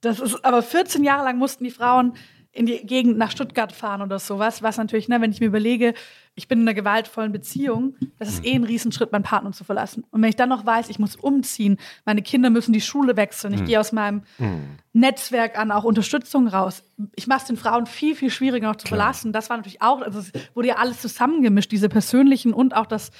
Das 0.00 0.20
ist, 0.20 0.44
aber 0.44 0.62
14 0.62 1.04
Jahre 1.04 1.24
lang 1.24 1.38
mussten 1.38 1.64
die 1.64 1.70
Frauen 1.70 2.14
in 2.56 2.66
die 2.66 2.86
Gegend 2.86 3.18
nach 3.18 3.30
Stuttgart 3.30 3.72
fahren 3.72 4.02
oder 4.02 4.18
sowas, 4.18 4.62
was 4.62 4.78
natürlich, 4.78 5.08
ne, 5.08 5.20
wenn 5.20 5.30
ich 5.30 5.40
mir 5.40 5.46
überlege, 5.46 5.94
ich 6.34 6.48
bin 6.48 6.60
in 6.60 6.68
einer 6.68 6.74
gewaltvollen 6.74 7.32
Beziehung, 7.32 7.94
das 8.18 8.28
ist 8.28 8.44
eh 8.44 8.54
ein 8.54 8.64
Riesenschritt, 8.64 9.12
meinen 9.12 9.22
Partner 9.22 9.52
zu 9.52 9.64
verlassen. 9.64 10.04
Und 10.10 10.22
wenn 10.22 10.28
ich 10.28 10.36
dann 10.36 10.48
noch 10.48 10.66
weiß, 10.66 10.88
ich 10.88 10.98
muss 10.98 11.16
umziehen, 11.16 11.78
meine 12.04 12.22
Kinder 12.22 12.50
müssen 12.50 12.72
die 12.72 12.80
Schule 12.80 13.16
wechseln, 13.16 13.54
ich 13.54 13.60
mhm. 13.60 13.64
gehe 13.66 13.80
aus 13.80 13.92
meinem 13.92 14.22
mhm. 14.38 14.78
Netzwerk 14.92 15.58
an 15.58 15.70
auch 15.70 15.84
Unterstützung 15.84 16.48
raus. 16.48 16.82
Ich 17.14 17.26
mache 17.26 17.40
es 17.40 17.46
den 17.46 17.56
Frauen 17.56 17.86
viel, 17.86 18.14
viel 18.14 18.30
schwieriger 18.30 18.68
noch 18.68 18.76
zu 18.76 18.86
Klar. 18.86 18.98
verlassen. 18.98 19.32
Das 19.32 19.50
war 19.50 19.56
natürlich 19.56 19.82
auch, 19.82 20.02
also 20.02 20.18
es 20.18 20.32
wurde 20.54 20.68
ja 20.68 20.76
alles 20.76 21.00
zusammengemischt, 21.00 21.70
diese 21.72 21.88
persönlichen 21.88 22.52
und 22.52 22.74
auch 22.74 22.86
das, 22.86 23.10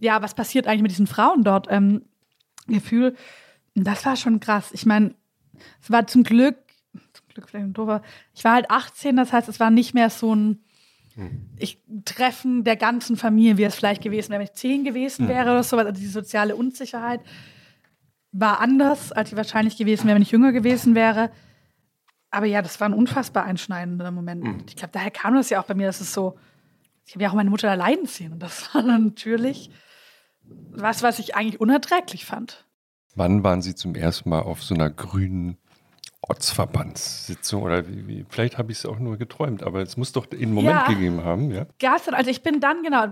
ja, 0.00 0.22
was 0.22 0.34
passiert 0.34 0.66
eigentlich 0.66 0.82
mit 0.82 0.90
diesen 0.90 1.06
Frauen 1.06 1.44
dort, 1.44 1.66
ähm, 1.70 2.02
Gefühl. 2.66 3.16
Das 3.74 4.04
war 4.04 4.16
schon 4.16 4.40
krass. 4.40 4.70
Ich 4.72 4.86
meine, 4.86 5.14
es 5.82 5.90
war 5.90 6.06
zum 6.06 6.22
Glück 6.22 6.56
Glück 7.38 7.50
vielleicht 7.50 7.66
ein 7.66 7.72
doofer. 7.72 8.02
Ich 8.34 8.44
war 8.44 8.54
halt 8.54 8.70
18, 8.70 9.16
das 9.16 9.32
heißt, 9.32 9.48
es 9.48 9.60
war 9.60 9.70
nicht 9.70 9.94
mehr 9.94 10.10
so 10.10 10.34
ein 10.34 10.64
hm. 11.14 11.50
ich, 11.56 11.80
Treffen 12.04 12.64
der 12.64 12.76
ganzen 12.76 13.16
Familie, 13.16 13.56
wie 13.56 13.64
es 13.64 13.74
vielleicht 13.74 14.02
gewesen 14.02 14.30
wäre, 14.30 14.40
wenn 14.40 14.46
ich 14.46 14.52
10 14.52 14.84
gewesen 14.84 15.26
hm. 15.26 15.28
wäre 15.28 15.50
oder 15.50 15.62
so. 15.62 15.76
Also 15.76 15.92
die 15.92 16.06
soziale 16.06 16.56
Unsicherheit 16.56 17.20
war 18.32 18.60
anders, 18.60 19.12
als 19.12 19.30
sie 19.30 19.36
wahrscheinlich 19.36 19.76
gewesen 19.76 20.06
wäre, 20.06 20.16
wenn 20.16 20.22
ich 20.22 20.30
jünger 20.30 20.52
gewesen 20.52 20.94
wäre. 20.94 21.30
Aber 22.30 22.46
ja, 22.46 22.60
das 22.60 22.80
war 22.80 22.88
ein 22.88 22.94
unfassbar 22.94 23.44
einschneidender 23.44 24.10
Moment. 24.10 24.44
Mhm. 24.44 24.64
Ich 24.68 24.76
glaube, 24.76 24.92
daher 24.92 25.10
kam 25.10 25.34
das 25.34 25.48
ja 25.48 25.60
auch 25.60 25.64
bei 25.64 25.74
mir, 25.74 25.86
dass 25.86 26.00
es 26.00 26.12
so, 26.12 26.38
ich 27.06 27.14
habe 27.14 27.24
ja 27.24 27.30
auch 27.30 27.34
meine 27.34 27.48
Mutter 27.48 27.70
allein 27.70 28.04
sehen. 28.04 28.32
Und 28.32 28.42
das 28.42 28.74
war 28.74 28.82
dann 28.82 29.06
natürlich 29.06 29.70
was, 30.70 31.02
was 31.02 31.18
ich 31.18 31.34
eigentlich 31.34 31.60
unerträglich 31.60 32.26
fand. 32.26 32.66
Wann 33.14 33.42
waren 33.42 33.62
Sie 33.62 33.74
zum 33.74 33.94
ersten 33.94 34.28
Mal 34.28 34.42
auf 34.42 34.62
so 34.62 34.74
einer 34.74 34.90
grünen 34.90 35.58
Ortsverbandssitzung 36.28 37.62
oder 37.62 37.88
wie, 37.88 38.06
wie 38.06 38.26
vielleicht 38.28 38.58
habe 38.58 38.70
ich 38.70 38.78
es 38.78 38.86
auch 38.86 38.98
nur 38.98 39.16
geträumt, 39.16 39.62
aber 39.62 39.80
es 39.80 39.96
muss 39.96 40.12
doch 40.12 40.30
einen 40.30 40.52
Moment 40.52 40.74
ja, 40.74 40.86
gegeben 40.86 41.24
haben, 41.24 41.50
ja? 41.50 41.66
Gestern, 41.78 42.14
also 42.14 42.30
ich 42.30 42.42
bin 42.42 42.60
dann, 42.60 42.82
genau, 42.82 43.06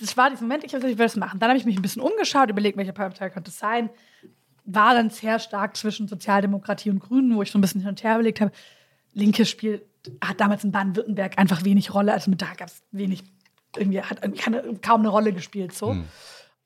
das 0.00 0.16
war 0.16 0.30
dieser 0.30 0.42
Moment, 0.42 0.64
ich 0.64 0.72
habe 0.72 0.78
gesagt, 0.80 0.92
ich 0.92 0.98
will 0.98 1.06
das 1.06 1.16
machen. 1.16 1.40
Dann 1.40 1.50
habe 1.50 1.58
ich 1.58 1.64
mich 1.64 1.76
ein 1.76 1.82
bisschen 1.82 2.02
umgeschaut, 2.02 2.50
überlegt, 2.50 2.76
welche 2.76 2.92
Partei 2.92 3.30
könnte 3.30 3.50
es 3.50 3.58
sein. 3.58 3.90
War 4.64 4.94
dann 4.94 5.10
sehr 5.10 5.40
stark 5.40 5.76
zwischen 5.76 6.06
Sozialdemokratie 6.06 6.90
und 6.90 7.00
Grünen, 7.00 7.34
wo 7.34 7.42
ich 7.42 7.50
so 7.50 7.58
ein 7.58 7.60
bisschen 7.60 7.80
hin 7.80 7.90
und 7.90 8.02
her 8.04 8.14
überlegt 8.14 8.40
habe. 8.40 8.52
Linke 9.12 9.44
Spiel 9.44 9.84
hat 10.20 10.40
damals 10.40 10.62
in 10.62 10.70
Baden-Württemberg 10.70 11.38
einfach 11.38 11.64
wenig 11.64 11.92
Rolle, 11.92 12.12
also 12.12 12.30
mit 12.30 12.42
da 12.42 12.54
gab 12.56 12.68
es 12.68 12.82
wenig, 12.92 13.24
irgendwie 13.76 14.00
hat 14.00 14.20
keine, 14.38 14.62
kaum 14.80 15.00
eine 15.00 15.08
Rolle 15.08 15.32
gespielt 15.32 15.74
so. 15.74 15.90
Hm 15.90 16.04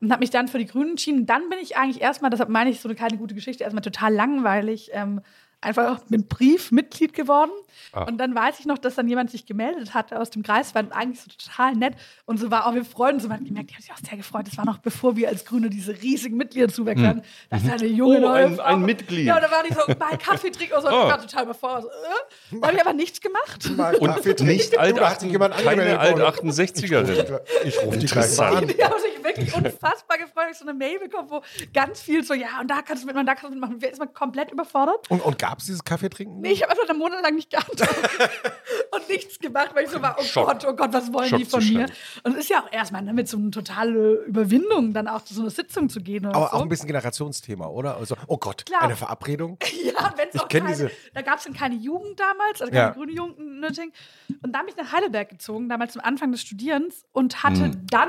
und 0.01 0.12
habe 0.12 0.20
mich 0.20 0.31
dann 0.31 0.48
für 0.48 0.59
die 0.59 0.66
Grünen 0.66 0.90
entschieden. 0.90 1.27
Dann 1.27 1.48
bin 1.48 1.59
ich 1.59 1.77
eigentlich 1.77 2.02
erstmal, 2.02 2.31
deshalb 2.31 2.51
meine 2.51 2.70
ich 2.70 2.81
so 2.81 2.89
eine 2.89 2.97
keine 2.97 3.16
gute 3.16 3.35
Geschichte, 3.35 3.64
erstmal 3.64 3.82
total 3.82 4.12
langweilig 4.12 4.90
ähm, 4.93 5.20
einfach 5.61 6.03
mit 6.09 6.28
Brief 6.28 6.70
Mitglied 6.70 7.12
geworden. 7.12 7.51
Ah. 7.93 8.05
Und 8.05 8.19
dann 8.19 8.35
weiß 8.35 8.61
ich 8.61 8.66
noch, 8.66 8.78
dass 8.78 8.95
dann 8.95 9.09
jemand 9.09 9.31
sich 9.31 9.47
gemeldet 9.47 9.95
hatte 9.95 10.20
aus 10.20 10.31
dem 10.31 10.43
Kreis, 10.43 10.74
war 10.74 10.85
eigentlich 10.93 11.20
so 11.20 11.31
total 11.31 11.74
nett. 11.74 11.95
Und 12.24 12.39
so 12.39 12.51
war 12.51 12.66
auch, 12.66 12.74
wir 12.74 12.85
freuen 12.85 13.15
uns, 13.15 13.23
so 13.23 13.28
man 13.28 13.39
hat 13.39 13.47
gemerkt, 13.47 13.70
die 13.70 13.74
haben 13.74 13.83
sich 13.83 13.93
auch 13.93 13.99
sehr 13.99 14.16
gefreut. 14.16 14.47
Das 14.47 14.57
war 14.57 14.65
noch 14.65 14.78
bevor 14.78 15.16
wir 15.16 15.28
als 15.28 15.45
Grüne 15.45 15.70
diese 15.70 16.01
riesigen 16.03 16.37
Mitglieder 16.37 16.69
zuwächst 16.69 17.05
hm. 17.05 17.23
Das 17.51 17.62
ist 17.62 17.70
eine 17.70 17.87
junge 17.87 18.19
oh, 18.19 18.20
neue 18.20 18.47
ein, 18.47 18.57
Frau. 18.57 18.65
ein 18.65 18.83
Mitglied. 18.83 19.27
Ja, 19.27 19.37
und 19.37 19.43
da 19.43 19.51
war 19.51 19.65
ich 19.65 19.74
so, 19.74 19.87
mal 19.99 20.16
Kaffee 20.19 20.51
trinken 20.51 20.74
und 20.74 20.83
so. 20.83 20.89
Oh. 20.89 21.05
Ich 21.05 21.11
war 21.11 21.20
total 21.20 21.47
bevor. 21.47 21.83
So, 21.83 21.89
äh. 21.89 22.61
Da 22.61 22.66
habe 22.69 22.77
ich 22.77 22.83
aber 22.83 22.93
nichts 22.93 23.20
gemacht. 23.20 23.70
Mal 23.77 23.97
und 23.97 24.41
nicht 24.41 24.78
alt, 24.78 24.97
keine 24.97 25.99
alt 25.99 26.16
68erin. 26.16 27.41
Ich 27.65 27.83
rufe 27.83 27.99
die 27.99 28.07
gleich 28.07 28.39
an. 28.41 28.66
Die 28.66 28.83
haben 28.83 29.01
sich 29.01 29.23
wirklich 29.23 29.55
unfassbar 29.55 30.19
gefreut, 30.19 30.45
dass 30.45 30.53
ich 30.53 30.59
so 30.59 30.65
eine 30.65 30.74
Mail 30.74 30.99
bekommen, 30.99 31.31
wo 31.31 31.43
ganz 31.73 32.01
viel 32.01 32.23
so, 32.24 32.35
ja, 32.35 32.61
und 32.61 32.70
da 32.70 32.83
kannst 32.83 33.03
du 33.03 33.07
mitmachen, 33.07 33.27
da 33.27 33.35
kannst 33.35 33.51
du 33.51 33.59
mitmachen. 33.59 33.77
Wer 33.78 33.93
ist 33.93 33.99
mal 33.99 34.07
komplett 34.07 34.51
überfordert? 34.51 35.11
Und, 35.11 35.20
und 35.24 35.39
gab 35.47 35.59
es 35.60 35.66
dieses 35.66 35.85
Kaffee 35.85 36.09
trinken? 36.09 36.40
Nee, 36.40 36.52
ich 36.52 36.62
habe 36.62 36.73
einfach 36.73 36.89
einen 36.89 36.98
Monat 36.98 37.23
lang 37.23 37.36
nicht 37.36 37.51
geantwortet 37.51 37.89
und 38.90 39.09
nichts 39.09 39.39
gemacht, 39.39 39.70
weil 39.74 39.85
ich 39.85 39.90
so 39.90 40.02
war, 40.02 40.16
oh 40.18 40.23
Schock. 40.23 40.47
Gott, 40.47 40.66
oh 40.68 40.73
Gott, 40.74 40.93
was 40.93 41.12
wollen 41.12 41.28
Schock 41.28 41.39
die 41.39 41.44
von 41.44 41.64
mir? 41.68 41.86
Und 42.24 42.32
es 42.32 42.40
ist 42.40 42.51
ja 42.51 42.64
auch 42.64 42.73
erstmal 42.73 43.02
ne, 43.02 43.12
mit 43.12 43.28
so 43.28 43.36
einer 43.36 43.52
totalen 43.52 44.24
Überwindung, 44.27 44.93
dann 44.93 45.06
auch 45.06 45.23
zu 45.23 45.35
so 45.35 45.43
einer 45.43 45.51
Sitzung 45.51 45.89
zu 45.89 46.01
gehen. 46.01 46.27
Aber 46.27 46.48
so. 46.48 46.56
auch 46.56 46.62
ein 46.62 46.68
bisschen 46.68 46.89
Generationsthema, 46.89 47.66
oder? 47.66 47.97
Also, 47.97 48.16
oh 48.27 48.39
Gott, 48.39 48.66
Klar. 48.66 48.82
eine 48.82 48.97
Verabredung. 48.97 49.59
ja, 49.85 50.12
wenn 50.16 50.28
es 50.32 50.40
auch 50.40 50.48
keine, 50.48 50.68
diese. 50.68 50.90
Da 51.14 51.23
gab 51.23 51.39
es 51.39 51.44
dann 51.44 51.55
keine 51.55 51.77
Jugend 51.77 52.18
damals, 52.18 52.60
also 52.60 52.73
keine 52.73 52.89
ja. 52.89 52.90
grüne 52.90 53.12
Jugend. 53.12 53.39
Und 53.39 54.52
da 54.52 54.59
bin 54.60 54.68
ich 54.68 54.77
nach 54.77 54.93
Heidelberg 54.93 55.28
gezogen, 55.28 55.68
damals 55.68 55.93
zum 55.93 56.02
Anfang 56.02 56.32
des 56.32 56.40
Studierens 56.40 57.05
und 57.12 57.44
hatte 57.44 57.66
hm. 57.66 57.86
dann 57.89 58.09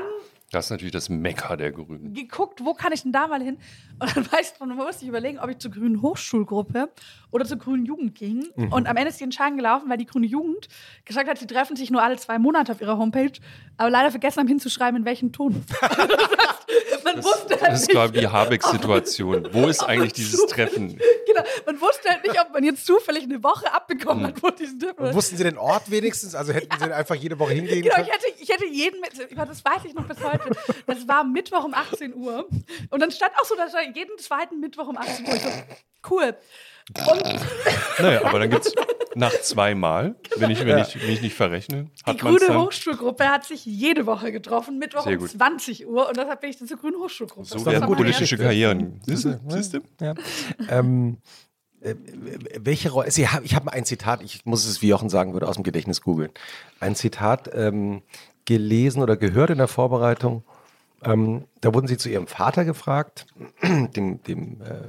das 0.50 0.66
ist 0.66 0.70
natürlich 0.70 0.92
das 0.92 1.08
Mekka 1.10 1.56
der 1.56 1.72
Grünen. 1.72 2.14
Geguckt, 2.14 2.64
wo 2.64 2.72
kann 2.72 2.92
ich 2.92 3.02
denn 3.02 3.12
da 3.12 3.26
mal 3.26 3.42
hin? 3.42 3.58
Und 3.98 4.16
dann 4.16 4.26
weißt 4.32 4.58
du, 4.58 4.66
man 4.66 4.76
musste 4.76 5.02
ich 5.02 5.08
überlegen, 5.08 5.38
ob 5.38 5.50
ich 5.50 5.58
zur 5.58 5.70
Grünen 5.70 6.00
Hochschulgruppe 6.00 6.90
oder 7.30 7.44
zur 7.44 7.58
Grünen 7.58 7.84
Jugend 7.84 8.14
ging. 8.14 8.46
Mhm. 8.56 8.72
Und 8.72 8.86
am 8.86 8.96
Ende 8.96 9.10
ist 9.10 9.20
die 9.20 9.24
Entscheidung 9.24 9.58
gelaufen, 9.58 9.90
weil 9.90 9.98
die 9.98 10.06
Grüne 10.06 10.26
Jugend 10.26 10.68
gesagt 11.04 11.28
hat, 11.28 11.38
sie 11.38 11.46
treffen 11.46 11.76
sich 11.76 11.90
nur 11.90 12.02
alle 12.02 12.16
zwei 12.16 12.38
Monate 12.38 12.72
auf 12.72 12.80
ihrer 12.80 12.96
Homepage, 12.96 13.32
aber 13.76 13.90
leider 13.90 14.10
vergessen 14.10 14.40
haben 14.40 14.48
hinzuschreiben, 14.48 15.00
in 15.00 15.04
welchem 15.04 15.32
Ton. 15.32 15.64
man 17.04 17.16
das, 17.16 17.24
wusste 17.24 17.60
halt 17.60 17.72
das 17.72 17.82
ist, 17.82 17.88
glaube 17.88 18.14
ich, 18.14 18.20
die 18.20 18.28
Habeck-Situation. 18.28 19.48
Wo 19.52 19.66
ist 19.66 19.82
eigentlich 19.82 20.12
dieses 20.12 20.46
Treffen? 20.46 21.00
Genau, 21.26 21.42
man 21.66 21.80
wusste 21.80 22.08
halt 22.10 22.26
nicht, 22.26 22.40
ob 22.40 22.52
man 22.52 22.64
jetzt 22.64 22.86
zufällig 22.86 23.24
eine 23.24 23.42
Woche 23.42 23.72
abbekommen 23.72 24.26
hat, 24.26 24.42
wo 24.42 24.50
diesen 24.50 24.78
Treffen 24.78 25.14
Wussten 25.14 25.36
Sie 25.36 25.44
den 25.44 25.58
Ort 25.58 25.90
wenigstens? 25.90 26.34
Also 26.34 26.52
hätten 26.52 26.68
ja. 26.72 26.86
Sie 26.86 26.92
einfach 26.92 27.14
jede 27.14 27.38
Woche 27.38 27.52
hingehen 27.54 27.82
genau, 27.82 27.96
können? 27.96 28.08
Ich 28.08 28.14
hätte, 28.14 28.42
ich 28.42 28.48
hätte 28.48 28.66
jeden, 28.66 29.02
das 29.34 29.64
weiß 29.64 29.84
ich 29.84 29.94
noch 29.94 30.06
bis 30.06 30.22
heute, 30.22 30.50
das 30.86 31.08
war 31.08 31.24
Mittwoch 31.24 31.64
um 31.64 31.74
18 31.74 32.14
Uhr. 32.14 32.48
Und 32.90 33.00
dann 33.00 33.10
stand 33.10 33.32
auch 33.40 33.44
so, 33.44 33.54
dass 33.56 33.72
jeden 33.94 34.18
zweiten 34.18 34.60
Mittwoch 34.60 34.88
um 34.88 34.96
18 34.96 35.26
Uhr. 35.26 35.34
Ich 35.34 35.42
so, 35.42 35.50
cool. 36.10 36.36
Und 36.88 38.02
naja, 38.02 38.24
aber 38.24 38.38
dann 38.38 38.50
gibt 38.50 38.66
es 38.66 38.74
nach 39.14 39.32
zweimal, 39.40 40.14
genau. 40.22 40.40
wenn, 40.40 40.50
ich, 40.50 40.64
wenn, 40.64 40.78
ich, 40.78 41.02
wenn 41.02 41.10
ich 41.10 41.22
nicht 41.22 41.34
verrechne. 41.34 41.90
Hat 42.04 42.16
die 42.16 42.20
Grüne 42.20 42.58
Hochschulgruppe 42.58 43.28
hat 43.28 43.44
sich 43.44 43.66
jede 43.66 44.06
Woche 44.06 44.32
getroffen, 44.32 44.78
Mittwoch 44.78 45.06
um 45.06 45.26
20 45.26 45.86
Uhr. 45.86 46.08
Und 46.08 46.16
deshalb 46.16 46.40
bin 46.40 46.50
ich 46.50 46.58
dann 46.58 46.68
zur 46.68 46.78
Grünen 46.78 47.00
Hochschulgruppe. 47.00 47.46
So 47.46 47.66
werden 47.66 47.86
politische 47.86 48.38
Karrieren. 48.38 49.00
Siehst 49.06 49.24
du? 49.74 49.80
Ja. 50.00 50.14
Ähm, 50.68 51.18
äh, 51.80 51.94
welche 52.60 52.90
Rolle, 52.90 53.08
ich 53.08 53.26
habe 53.26 53.72
ein 53.72 53.84
Zitat, 53.84 54.22
ich 54.22 54.44
muss 54.44 54.66
es, 54.66 54.82
wie 54.82 54.88
Jochen 54.88 55.08
sagen 55.08 55.32
würde, 55.32 55.48
aus 55.48 55.56
dem 55.56 55.64
Gedächtnis 55.64 56.00
googeln. 56.00 56.30
Ein 56.80 56.94
Zitat 56.94 57.50
ähm, 57.54 58.02
gelesen 58.44 59.02
oder 59.02 59.16
gehört 59.16 59.50
in 59.50 59.58
der 59.58 59.68
Vorbereitung. 59.68 60.42
Ähm, 61.04 61.44
da 61.60 61.74
wurden 61.74 61.86
sie 61.86 61.96
zu 61.96 62.08
ihrem 62.08 62.26
Vater 62.26 62.64
gefragt, 62.64 63.26
dem, 63.62 64.22
dem 64.22 64.60
äh, 64.62 64.88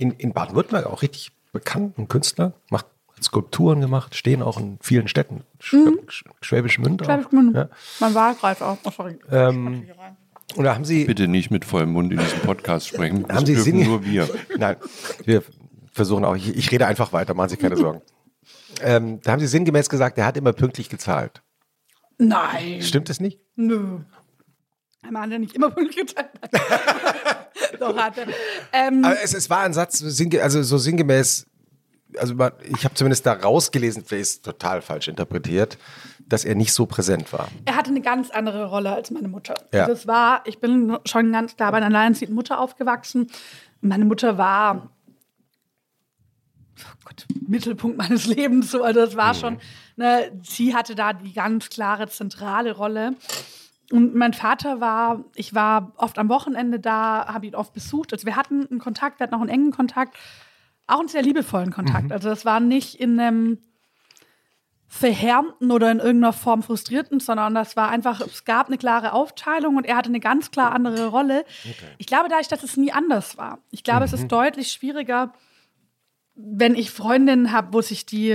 in, 0.00 0.12
in 0.12 0.32
Baden-Württemberg 0.32 0.86
auch 0.86 1.02
richtig 1.02 1.32
bekannten 1.52 2.08
Künstler, 2.08 2.54
macht 2.70 2.86
hat 3.20 3.24
Skulpturen 3.24 3.80
gemacht, 3.80 4.14
stehen 4.14 4.42
auch 4.42 4.58
in 4.58 4.78
vielen 4.80 5.08
Städten. 5.08 5.44
Mhm. 5.72 5.98
Schwäbisch 6.40 6.78
Münd. 6.78 7.04
Schwäbisch 7.04 7.30
Münd. 7.32 7.54
Ja. 7.54 7.68
Mein 8.00 8.14
Wahlkreis 8.14 8.62
auch. 8.62 8.78
Oh, 8.84 8.90
sorry. 8.90 9.18
Ähm, 9.30 9.84
oder 10.56 10.74
haben 10.74 10.84
Sie. 10.84 11.04
Bitte 11.04 11.28
nicht 11.28 11.50
mit 11.50 11.64
vollem 11.64 11.92
Mund 11.92 12.12
in 12.12 12.18
diesem 12.18 12.40
Podcast 12.40 12.88
sprechen. 12.88 13.24
Das 13.26 13.36
haben 13.36 13.46
Sie 13.46 13.54
Sinn, 13.56 13.84
nur 13.84 14.04
wir. 14.04 14.28
Nein, 14.58 14.76
wir 15.24 15.42
versuchen 15.92 16.24
auch. 16.24 16.34
Ich, 16.34 16.56
ich 16.56 16.70
rede 16.72 16.86
einfach 16.86 17.12
weiter, 17.12 17.34
machen 17.34 17.50
Sie 17.50 17.56
keine 17.56 17.76
Sorgen. 17.76 18.00
ähm, 18.82 19.20
da 19.22 19.32
haben 19.32 19.40
Sie 19.40 19.46
sinngemäß 19.46 19.88
gesagt, 19.88 20.16
er 20.18 20.24
hat 20.26 20.36
immer 20.36 20.52
pünktlich 20.52 20.88
gezahlt. 20.88 21.42
Nein. 22.18 22.82
Stimmt 22.82 23.10
es 23.10 23.20
nicht? 23.20 23.40
Nö. 23.56 24.00
Er 25.02 25.20
hat 25.20 25.30
ja 25.30 25.38
nicht 25.38 25.54
immer 25.54 25.70
pünktlich 25.74 26.06
gezahlt. 26.06 26.30
Doch 27.80 27.96
hatte. 27.96 28.26
Ähm, 28.72 29.04
Aber 29.04 29.22
es, 29.22 29.34
es 29.34 29.48
war 29.48 29.60
ein 29.60 29.72
Satz, 29.72 30.02
also 30.02 30.62
so 30.62 30.78
sinngemäß, 30.78 31.46
also 32.18 32.34
ich 32.34 32.84
habe 32.84 32.94
zumindest 32.94 33.24
da 33.26 33.32
rausgelesen, 33.34 34.04
vielleicht 34.04 34.22
ist 34.22 34.44
total 34.44 34.82
falsch 34.82 35.08
interpretiert, 35.08 35.78
dass 36.26 36.44
er 36.44 36.54
nicht 36.54 36.72
so 36.72 36.86
präsent 36.86 37.32
war. 37.32 37.48
Er 37.64 37.76
hatte 37.76 37.90
eine 37.90 38.00
ganz 38.00 38.30
andere 38.30 38.66
Rolle 38.66 38.92
als 38.92 39.10
meine 39.10 39.28
Mutter. 39.28 39.54
Ja. 39.72 39.86
Das 39.86 40.06
war, 40.06 40.42
ich 40.46 40.58
bin 40.58 40.98
schon 41.04 41.32
ganz 41.32 41.56
klar 41.56 41.70
bei 41.72 41.78
einer 41.78 41.86
alleinerziehenden 41.86 42.34
Mutter 42.34 42.58
aufgewachsen. 42.60 43.28
Meine 43.80 44.04
Mutter 44.04 44.38
war 44.38 44.90
oh 46.84 46.98
Gott, 47.04 47.26
Mittelpunkt 47.46 47.96
meines 47.98 48.26
Lebens. 48.34 48.70
So, 48.70 48.82
also 48.82 49.00
das 49.00 49.16
war 49.16 49.34
mhm. 49.34 49.38
schon, 49.38 49.58
ne, 49.96 50.32
sie 50.42 50.74
hatte 50.74 50.94
da 50.94 51.12
die 51.12 51.32
ganz 51.32 51.68
klare 51.68 52.08
zentrale 52.08 52.72
Rolle. 52.72 53.14
Und 53.90 54.14
mein 54.14 54.32
Vater 54.32 54.80
war, 54.80 55.24
ich 55.34 55.54
war 55.54 55.92
oft 55.96 56.18
am 56.18 56.28
Wochenende 56.28 56.78
da, 56.78 57.26
habe 57.26 57.46
ihn 57.46 57.54
oft 57.54 57.72
besucht. 57.72 58.12
Also 58.12 58.26
wir 58.26 58.36
hatten 58.36 58.66
einen 58.70 58.78
Kontakt, 58.78 59.18
wir 59.18 59.24
hatten 59.24 59.34
auch 59.34 59.40
einen 59.40 59.48
engen 59.48 59.72
Kontakt, 59.72 60.16
auch 60.86 61.00
einen 61.00 61.08
sehr 61.08 61.22
liebevollen 61.22 61.72
Kontakt. 61.72 62.06
Mhm. 62.06 62.12
Also 62.12 62.28
das 62.28 62.44
war 62.44 62.60
nicht 62.60 63.00
in 63.00 63.18
einem 63.18 63.58
verhärmten 64.86 65.70
oder 65.70 65.90
in 65.90 65.98
irgendeiner 65.98 66.32
Form 66.32 66.64
frustrierten, 66.64 67.20
sondern 67.20 67.54
das 67.54 67.76
war 67.76 67.90
einfach, 67.90 68.20
es 68.20 68.44
gab 68.44 68.66
eine 68.66 68.76
klare 68.76 69.12
Aufteilung 69.12 69.76
und 69.76 69.86
er 69.86 69.96
hatte 69.96 70.08
eine 70.08 70.18
ganz 70.18 70.50
klar 70.50 70.72
andere 70.72 71.06
Rolle. 71.08 71.44
Okay. 71.64 71.86
Ich 71.98 72.06
glaube 72.06 72.28
dadurch, 72.28 72.48
dass 72.48 72.64
es 72.64 72.76
nie 72.76 72.90
anders 72.92 73.38
war. 73.38 73.60
Ich 73.70 73.84
glaube, 73.84 74.00
mhm. 74.00 74.06
es 74.06 74.12
ist 74.14 74.22
mhm. 74.24 74.28
deutlich 74.28 74.72
schwieriger, 74.72 75.32
wenn 76.34 76.74
ich 76.74 76.90
Freundinnen 76.90 77.52
habe, 77.52 77.72
wo 77.72 77.80
sich 77.82 78.04
die 78.04 78.32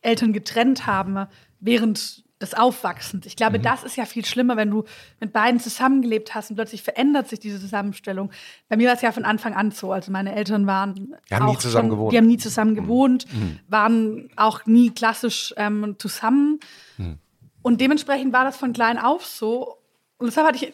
Eltern 0.00 0.32
getrennt 0.32 0.86
haben, 0.86 1.26
während 1.58 2.24
des 2.40 2.54
Aufwachsens. 2.54 3.26
Ich 3.26 3.36
glaube, 3.36 3.58
mhm. 3.58 3.62
das 3.62 3.84
ist 3.84 3.96
ja 3.96 4.06
viel 4.06 4.24
schlimmer, 4.24 4.56
wenn 4.56 4.70
du 4.70 4.84
mit 5.20 5.32
beiden 5.32 5.60
zusammengelebt 5.60 6.34
hast 6.34 6.50
und 6.50 6.56
plötzlich 6.56 6.82
verändert 6.82 7.28
sich 7.28 7.38
diese 7.38 7.60
Zusammenstellung. 7.60 8.30
Bei 8.68 8.76
mir 8.76 8.88
war 8.88 8.94
es 8.94 9.02
ja 9.02 9.12
von 9.12 9.24
Anfang 9.24 9.54
an 9.54 9.70
so. 9.70 9.92
Also 9.92 10.10
meine 10.10 10.34
Eltern 10.34 10.66
waren 10.66 10.94
die 10.94 11.34
haben 11.34 11.46
nie 11.46 11.58
zusammen 11.58 11.88
schon, 11.88 11.90
gewohnt. 11.90 12.12
Die 12.12 12.16
haben 12.16 12.26
nie 12.26 12.38
zusammen 12.38 12.70
mhm. 12.72 12.76
gewohnt, 12.76 13.26
mhm. 13.32 13.58
waren 13.68 14.30
auch 14.36 14.64
nie 14.66 14.90
klassisch 14.90 15.54
ähm, 15.56 15.96
zusammen. 15.98 16.60
Mhm. 16.96 17.18
Und 17.62 17.80
dementsprechend 17.80 18.32
war 18.32 18.44
das 18.44 18.56
von 18.56 18.72
klein 18.72 18.98
auf 18.98 19.26
so. 19.26 19.76
Und 20.16 20.26
deshalb 20.26 20.46
hatte 20.46 20.64
ich 20.64 20.72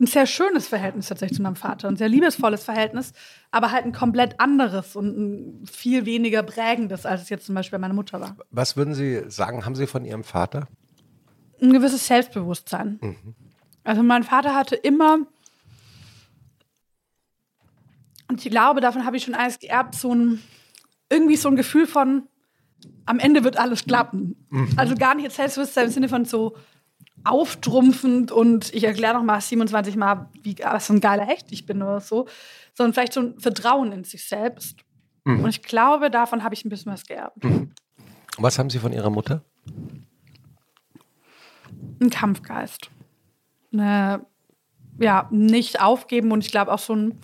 ein 0.00 0.06
sehr 0.06 0.26
schönes 0.26 0.66
Verhältnis 0.66 1.08
tatsächlich 1.08 1.36
zu 1.36 1.42
meinem 1.42 1.56
Vater, 1.56 1.88
ein 1.88 1.96
sehr 1.96 2.08
liebesvolles 2.08 2.64
Verhältnis, 2.64 3.12
aber 3.50 3.70
halt 3.70 3.84
ein 3.84 3.92
komplett 3.92 4.40
anderes 4.40 4.96
und 4.96 5.16
ein 5.16 5.66
viel 5.66 6.04
weniger 6.04 6.42
prägendes, 6.42 7.06
als 7.06 7.22
es 7.22 7.28
jetzt 7.28 7.46
zum 7.46 7.54
Beispiel 7.54 7.78
bei 7.78 7.82
meiner 7.82 7.94
Mutter 7.94 8.20
war. 8.20 8.36
Was 8.50 8.76
würden 8.76 8.94
Sie 8.94 9.22
sagen, 9.28 9.64
haben 9.64 9.76
Sie 9.76 9.86
von 9.86 10.04
Ihrem 10.04 10.24
Vater? 10.24 10.66
Ein 11.62 11.72
gewisses 11.72 12.06
Selbstbewusstsein. 12.06 12.98
Mhm. 13.00 13.34
Also 13.84 14.02
mein 14.02 14.24
Vater 14.24 14.54
hatte 14.54 14.74
immer, 14.74 15.18
und 18.28 18.44
ich 18.44 18.50
glaube, 18.50 18.80
davon 18.80 19.04
habe 19.06 19.16
ich 19.16 19.22
schon 19.22 19.34
alles 19.34 19.60
geerbt, 19.60 19.94
so 19.94 20.12
ein, 20.12 20.42
irgendwie 21.08 21.36
so 21.36 21.48
ein 21.48 21.56
Gefühl 21.56 21.86
von, 21.86 22.24
am 23.06 23.20
Ende 23.20 23.44
wird 23.44 23.58
alles 23.58 23.84
klappen. 23.84 24.46
Mhm. 24.50 24.70
Also 24.76 24.96
gar 24.96 25.14
nicht 25.14 25.24
jetzt 25.24 25.36
Selbstbewusstsein 25.36 25.86
im 25.86 25.92
Sinne 25.92 26.08
von 26.08 26.24
so, 26.24 26.56
auftrumpfend 27.24 28.30
und 28.30 28.72
ich 28.74 28.84
erkläre 28.84 29.14
noch 29.14 29.22
mal 29.22 29.40
27 29.40 29.96
Mal, 29.96 30.28
wie 30.42 30.56
was 30.62 30.90
ein 30.90 31.00
geiler 31.00 31.24
Hecht 31.24 31.46
ich 31.50 31.66
bin 31.66 31.82
oder 31.82 32.00
so, 32.00 32.28
sondern 32.74 32.92
vielleicht 32.92 33.14
so 33.14 33.20
ein 33.20 33.40
Vertrauen 33.40 33.92
in 33.92 34.04
sich 34.04 34.28
selbst. 34.28 34.80
Mhm. 35.24 35.44
Und 35.44 35.50
ich 35.50 35.62
glaube, 35.62 36.10
davon 36.10 36.44
habe 36.44 36.54
ich 36.54 36.64
ein 36.64 36.68
bisschen 36.68 36.92
was 36.92 37.06
geerbt. 37.06 37.42
Mhm. 37.42 37.72
Was 38.36 38.58
haben 38.58 38.68
Sie 38.68 38.78
von 38.78 38.92
Ihrer 38.92 39.10
Mutter? 39.10 39.42
Ein 42.00 42.10
Kampfgeist. 42.10 42.90
Eine, 43.72 44.26
ja, 44.98 45.28
nicht 45.30 45.80
aufgeben 45.80 46.30
und 46.30 46.44
ich 46.44 46.50
glaube 46.50 46.72
auch 46.72 46.78
so 46.78 46.94
ein, 46.94 47.18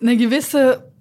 eine 0.00 0.16
gewisse 0.16 0.92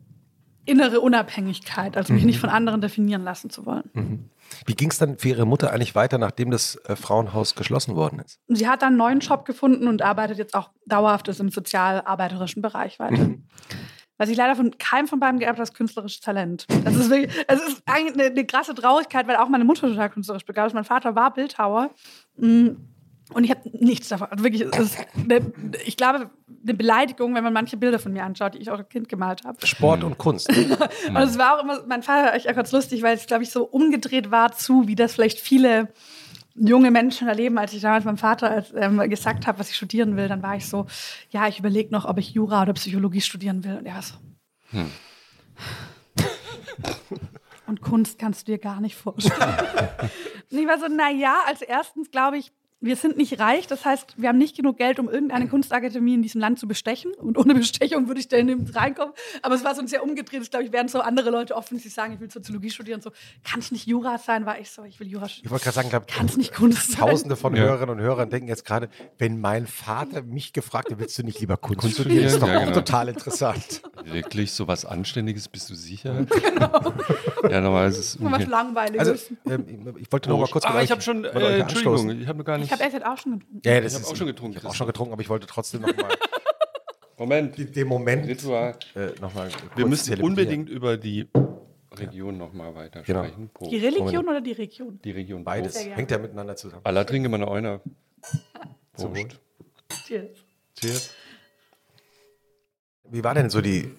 innere 0.66 1.02
Unabhängigkeit, 1.02 1.98
also 1.98 2.14
mich 2.14 2.24
mhm. 2.24 2.28
nicht 2.28 2.40
von 2.40 2.50
anderen 2.50 2.82
definieren 2.82 3.24
lassen 3.24 3.50
zu 3.50 3.66
wollen. 3.66 4.30
Wie 4.66 4.76
ging 4.76 4.90
es 4.90 4.98
dann 4.98 5.18
für 5.18 5.30
Ihre 5.30 5.46
Mutter 5.46 5.72
eigentlich 5.72 5.96
weiter, 5.96 6.18
nachdem 6.18 6.52
das 6.52 6.76
äh, 6.86 6.96
Frauenhaus 6.96 7.56
geschlossen 7.56 7.96
worden 7.96 8.20
ist? 8.20 8.40
Sie 8.48 8.68
hat 8.68 8.82
dann 8.82 8.90
einen 8.90 8.98
neuen 8.98 9.20
Job 9.20 9.46
gefunden 9.46 9.88
und 9.88 10.02
arbeitet 10.02 10.38
jetzt 10.38 10.56
auch 10.56 10.72
dauerhaft 10.86 11.28
im 11.28 11.50
sozialarbeiterischen 11.50 12.62
Bereich 12.62 13.00
weiter. 13.00 13.24
Mhm. 13.24 13.48
Was 14.18 14.30
ich 14.30 14.38
leider 14.38 14.56
von 14.56 14.78
keinem 14.78 15.08
von 15.08 15.20
beiden 15.20 15.40
geerbt 15.40 15.58
habe, 15.60 15.64
ist 15.64 15.76
künstlerisches 15.76 16.22
Talent. 16.22 16.66
Das 16.86 16.96
ist, 16.96 17.10
wirklich, 17.10 17.46
das 17.48 17.62
ist 17.62 17.84
eigentlich 17.86 18.14
eine, 18.14 18.24
eine, 18.32 18.46
krasse 18.46 18.74
Traurigkeit, 18.74 19.28
weil 19.28 19.36
auch 19.36 19.50
meine 19.50 19.66
Mutter 19.66 19.90
total 19.90 20.10
künstlerisch 20.10 20.46
begabt 20.46 20.68
ist. 20.68 20.74
Mein 20.74 20.86
Vater 20.86 21.16
war 21.16 21.34
Bildhauer. 21.34 21.90
Mhm. 22.38 22.95
Und 23.34 23.44
ich 23.44 23.50
habe 23.50 23.62
nichts 23.80 24.10
davon. 24.10 24.28
Also 24.30 24.44
wirklich, 24.44 24.64
eine, 24.64 25.52
ich 25.86 25.98
glaube, 25.98 26.30
eine 26.64 26.74
Beleidigung, 26.74 27.34
wenn 27.34 27.44
man 27.44 27.54
manche 27.54 27.76
Bilder 27.76 27.98
von 27.98 28.14
mir 28.14 28.24
anschaut, 28.24 28.54
die 28.54 28.60
ich 28.60 28.70
auch 28.70 28.78
als 28.78 28.90
Kind 28.90 29.10
gemalt 29.10 29.44
habe. 29.44 29.66
Sport 29.66 30.04
und 30.04 30.18
Kunst. 30.18 30.48
und 30.50 30.58
es 31.16 31.38
war 31.38 31.58
auch 31.58 31.64
immer, 31.64 31.84
mein 31.88 32.04
Vater 32.04 32.36
ich 32.38 32.50
auch 32.50 32.56
ganz 32.56 32.72
lustig, 32.72 33.02
weil 33.02 33.16
es, 33.16 33.26
glaube 33.26 33.44
ich, 33.44 33.50
so 33.50 33.66
umgedreht 33.66 34.30
war 34.30 34.52
zu, 34.52 34.88
wie 34.88 34.96
das 34.96 35.14
vielleicht 35.14 35.40
viele 35.40 35.92
junge 36.54 36.92
Menschen 36.92 37.28
erleben. 37.28 37.58
Als 37.58 37.74
ich 37.74 37.82
damals 37.82 38.06
meinem 38.06 38.18
Vater 38.18 38.52
als, 38.52 38.72
ähm, 38.76 38.98
gesagt 39.10 39.48
habe, 39.48 39.58
was 39.58 39.70
ich 39.70 39.76
studieren 39.76 40.18
will, 40.18 40.28
dann 40.28 40.44
war 40.44 40.56
ich 40.56 40.70
so, 40.70 40.86
ja, 41.32 41.48
ich 41.48 41.60
überlege 41.60 41.92
noch, 41.92 42.06
ob 42.06 42.20
ich 42.20 42.32
Jura 42.32 42.62
oder 42.62 42.74
Psychologie 42.74 43.22
studieren 43.22 43.64
will. 43.64 43.78
Und 43.78 43.88
er 43.88 43.96
war 43.96 44.02
so. 44.04 44.16
Hm. 44.70 44.92
Und 47.68 47.82
Kunst 47.82 48.20
kannst 48.20 48.48
du 48.48 48.52
dir 48.52 48.60
gar 48.60 48.80
nicht 48.80 48.96
vorstellen. 48.96 49.42
und 50.52 50.58
ich 50.58 50.68
war 50.68 50.78
so, 50.78 50.86
na 50.88 51.10
ja, 51.10 51.40
als 51.48 51.64
erstens 51.64 52.12
glaube 52.12 52.38
ich, 52.38 52.52
wir 52.86 52.96
sind 52.96 53.18
nicht 53.18 53.40
reich, 53.40 53.68
das 53.68 53.84
heißt, 53.84 54.14
wir 54.18 54.30
haben 54.30 54.38
nicht 54.38 54.56
genug 54.56 54.78
Geld, 54.78 55.00
um 55.00 55.10
irgendeine 55.10 55.48
Kunstakademie 55.48 56.14
in 56.14 56.22
diesem 56.22 56.40
Land 56.40 56.60
zu 56.60 56.68
bestechen. 56.68 57.14
Und 57.16 57.38
ohne 57.38 57.56
Bestechung 57.56 58.08
würde 58.08 58.20
ich 58.20 58.28
da 58.28 58.42
nicht 58.42 58.76
reinkommen. 58.76 59.14
Aber 59.42 59.56
es 59.56 59.64
war 59.64 59.74
so 59.74 59.82
ein 59.82 59.88
sehr 59.88 60.04
umgedrehtes, 60.04 60.52
glaube 60.52 60.66
ich, 60.66 60.72
während 60.72 60.92
so 60.92 61.02
andere 61.02 61.32
Leute 61.32 61.56
offen, 61.56 61.80
die 61.80 61.90
sagen, 61.90 62.14
ich 62.14 62.20
will 62.20 62.30
Soziologie 62.30 62.70
studieren, 62.70 63.02
so, 63.02 63.12
kann 63.44 63.60
es 63.60 63.72
nicht 63.72 63.88
Jura 63.88 64.18
sein? 64.18 64.46
War 64.46 64.60
ich 64.60 64.70
so, 64.70 64.84
ich 64.84 65.00
will 65.00 65.08
Jura 65.08 65.28
studieren. 65.28 65.46
Ich 65.46 65.52
wollte 65.52 65.64
gerade 65.66 65.90
sagen, 65.90 66.06
kann 66.08 66.26
es 66.28 66.38
nicht 66.38 66.54
Kunst 66.54 66.92
sein? 66.92 67.00
Tausende 67.02 67.36
von 67.36 67.56
ja. 67.56 67.64
Hörerinnen 67.64 67.98
und 67.98 68.02
Hörern 68.02 68.30
denken 68.30 68.48
jetzt 68.48 68.66
gerade, 68.66 68.90
wenn 69.18 69.42
mein 69.42 69.66
Vater 69.66 70.22
mich 70.22 70.54
gefragt 70.54 70.92
hat, 70.92 71.00
willst 71.00 71.18
du 71.18 71.24
nicht 71.24 71.40
lieber 71.40 71.58
Kunst, 71.58 71.82
Kunst 71.82 71.96
studieren? 71.96 72.24
Das 72.24 72.34
ist 72.34 72.42
doch 72.42 72.48
ja, 72.48 72.60
auch 72.60 72.64
genau. 72.66 72.74
total 72.76 73.10
interessant. 73.10 73.82
Wirklich 74.06 74.52
so 74.52 74.68
was 74.68 74.86
Anständiges, 74.86 75.48
bist 75.48 75.70
du 75.70 75.76
sicher? 75.76 76.26
Genau. 76.46 76.94
ja, 77.50 77.60
normalerweise 77.60 78.00
ist 78.00 78.16
es. 78.16 78.18
Was 78.22 78.46
Langweiliges. 78.46 79.08
Also, 79.08 79.36
ähm, 79.48 79.96
ich 79.98 80.12
wollte 80.12 80.30
noch 80.30 80.40
mal 80.40 80.48
kurz. 80.48 80.64
Ah, 80.66 80.82
ich 80.82 80.92
habe 80.92 81.02
schon, 81.02 81.26
äh, 81.26 81.60
Entschuldigung, 81.60 82.22
ich 82.22 82.28
habe 82.28 82.44
gar 82.44 82.58
nicht. 82.58 82.72
Ich 82.76 82.82
habe 82.82 82.94
erst 82.94 83.06
auch 83.06 83.18
schon 83.18 83.40
getrunken. 83.40 83.62
Ja, 83.66 83.82
das 83.82 83.94
ich 83.94 84.00
habe 84.00 84.12
auch 84.12 84.16
schon 84.16 84.28
getrunken. 84.28 84.58
Ich 84.58 84.64
habe 84.64 84.70
auch 84.70 84.76
schon 84.76 84.88
getrunken, 84.88 85.14
aber 85.14 85.22
ich 85.22 85.30
wollte 85.30 85.48
trotzdem 85.48 85.82
noch 85.82 85.96
mal. 85.96 86.10
Moment. 87.18 87.76
Den 87.76 87.88
Moment. 87.88 88.28
Ritual. 88.28 88.78
Äh, 88.96 89.12
noch 89.22 89.34
mal 89.34 89.50
Wir 89.76 89.86
müssen 89.86 90.22
unbedingt 90.22 90.70
über 90.70 90.98
die 90.98 91.28
Region 91.98 92.38
noch 92.38 92.54
mal 92.54 92.76
weiter 92.76 93.04
genau. 93.04 93.24
sprechen. 93.24 93.50
Pro. 93.54 93.70
Die 93.70 93.78
Religion 93.78 94.28
oder 94.28 94.42
die 94.42 94.52
Region? 94.52 95.00
Die 95.04 95.12
Region. 95.12 95.44
Beides. 95.44 95.86
Hängt 95.86 96.12
ja 96.12 96.18
miteinander 96.18 96.56
zusammen. 96.56 96.82
Aller 96.84 97.06
trinke 97.06 97.30
mal 97.30 97.44
einer. 97.48 97.82
Prost. 98.94 99.40
Cheers. 100.06 100.38
Cheers. 100.80 101.12
Wie 103.10 103.24
war 103.24 103.34
denn 103.34 103.50
so 103.50 103.62
die 103.62 103.92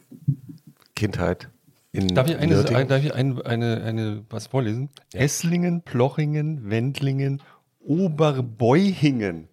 Kindheit 0.95 1.49
in 1.93 2.09
Darf 2.09 2.29
ich, 2.29 2.37
eine, 2.37 2.63
darf 2.63 3.05
ich 3.05 3.15
ein, 3.15 3.41
eine, 3.43 3.83
eine, 3.83 4.25
was 4.29 4.49
vorlesen? 4.49 4.91
Ja. 5.15 5.21
Esslingen, 5.21 5.83
Plochingen, 5.83 6.69
Wendlingen, 6.69 7.41
Oberbeuchingen. 7.87 9.49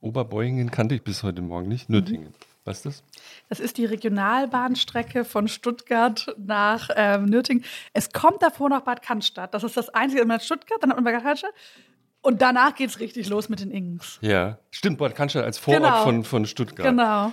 Oberbeuchingen 0.00 0.70
kannte 0.70 0.94
ich 0.94 1.02
bis 1.02 1.22
heute 1.22 1.42
Morgen 1.42 1.68
nicht. 1.68 1.88
Nürtingen. 1.88 2.28
Mhm. 2.28 2.34
Was 2.64 2.78
ist 2.78 2.86
das? 2.86 3.02
Das 3.48 3.60
ist 3.60 3.76
die 3.76 3.84
Regionalbahnstrecke 3.84 5.24
von 5.24 5.48
Stuttgart 5.48 6.34
nach 6.38 6.88
ähm, 6.96 7.26
Nürtingen. 7.26 7.64
Es 7.92 8.10
kommt 8.10 8.42
davor 8.42 8.70
nach 8.70 8.82
Bad 8.82 9.02
Cannstatt. 9.02 9.52
Das 9.52 9.64
ist 9.64 9.76
das 9.76 9.90
Einzige. 9.90 10.24
Man 10.24 10.36
hat 10.36 10.44
Stuttgart, 10.44 10.78
dann 10.82 10.90
hat 10.90 10.96
man 10.96 11.04
Bad 11.04 11.22
Cannstatt. 11.22 11.52
Und 12.22 12.40
danach 12.40 12.74
geht 12.74 12.88
es 12.88 13.00
richtig 13.00 13.28
los 13.28 13.50
mit 13.50 13.60
den 13.60 13.70
Ingens. 13.70 14.18
Ja, 14.22 14.58
stimmt. 14.70 14.98
Bad 14.98 15.14
Cannstatt 15.14 15.44
als 15.44 15.58
Vorort 15.58 15.82
genau. 15.82 16.04
von, 16.04 16.24
von 16.24 16.46
Stuttgart. 16.46 16.88
Genau. 16.88 17.32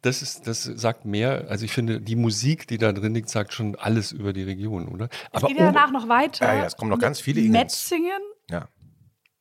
Das, 0.00 0.22
ist, 0.22 0.46
das 0.46 0.64
sagt 0.64 1.04
mehr, 1.04 1.46
also 1.48 1.64
ich 1.66 1.72
finde, 1.72 2.00
die 2.00 2.16
Musik, 2.16 2.66
die 2.66 2.78
da 2.78 2.92
drin 2.92 3.14
liegt, 3.14 3.28
sagt 3.28 3.52
schon 3.52 3.76
alles 3.76 4.10
über 4.10 4.32
die 4.32 4.42
Region, 4.42 4.88
oder? 4.88 5.08
Aber 5.32 5.46
es 5.46 5.48
geht 5.48 5.58
ja 5.58 5.66
danach 5.70 5.92
noch 5.92 6.08
weiter. 6.08 6.46
Ja, 6.46 6.54
ja, 6.54 6.64
es 6.64 6.76
kommen 6.76 6.90
noch 6.90 6.98
ganz 6.98 7.20
viele 7.20 7.40
Ingens. 7.40 7.52
Metzingen. 7.52 8.22
Ja. 8.50 8.68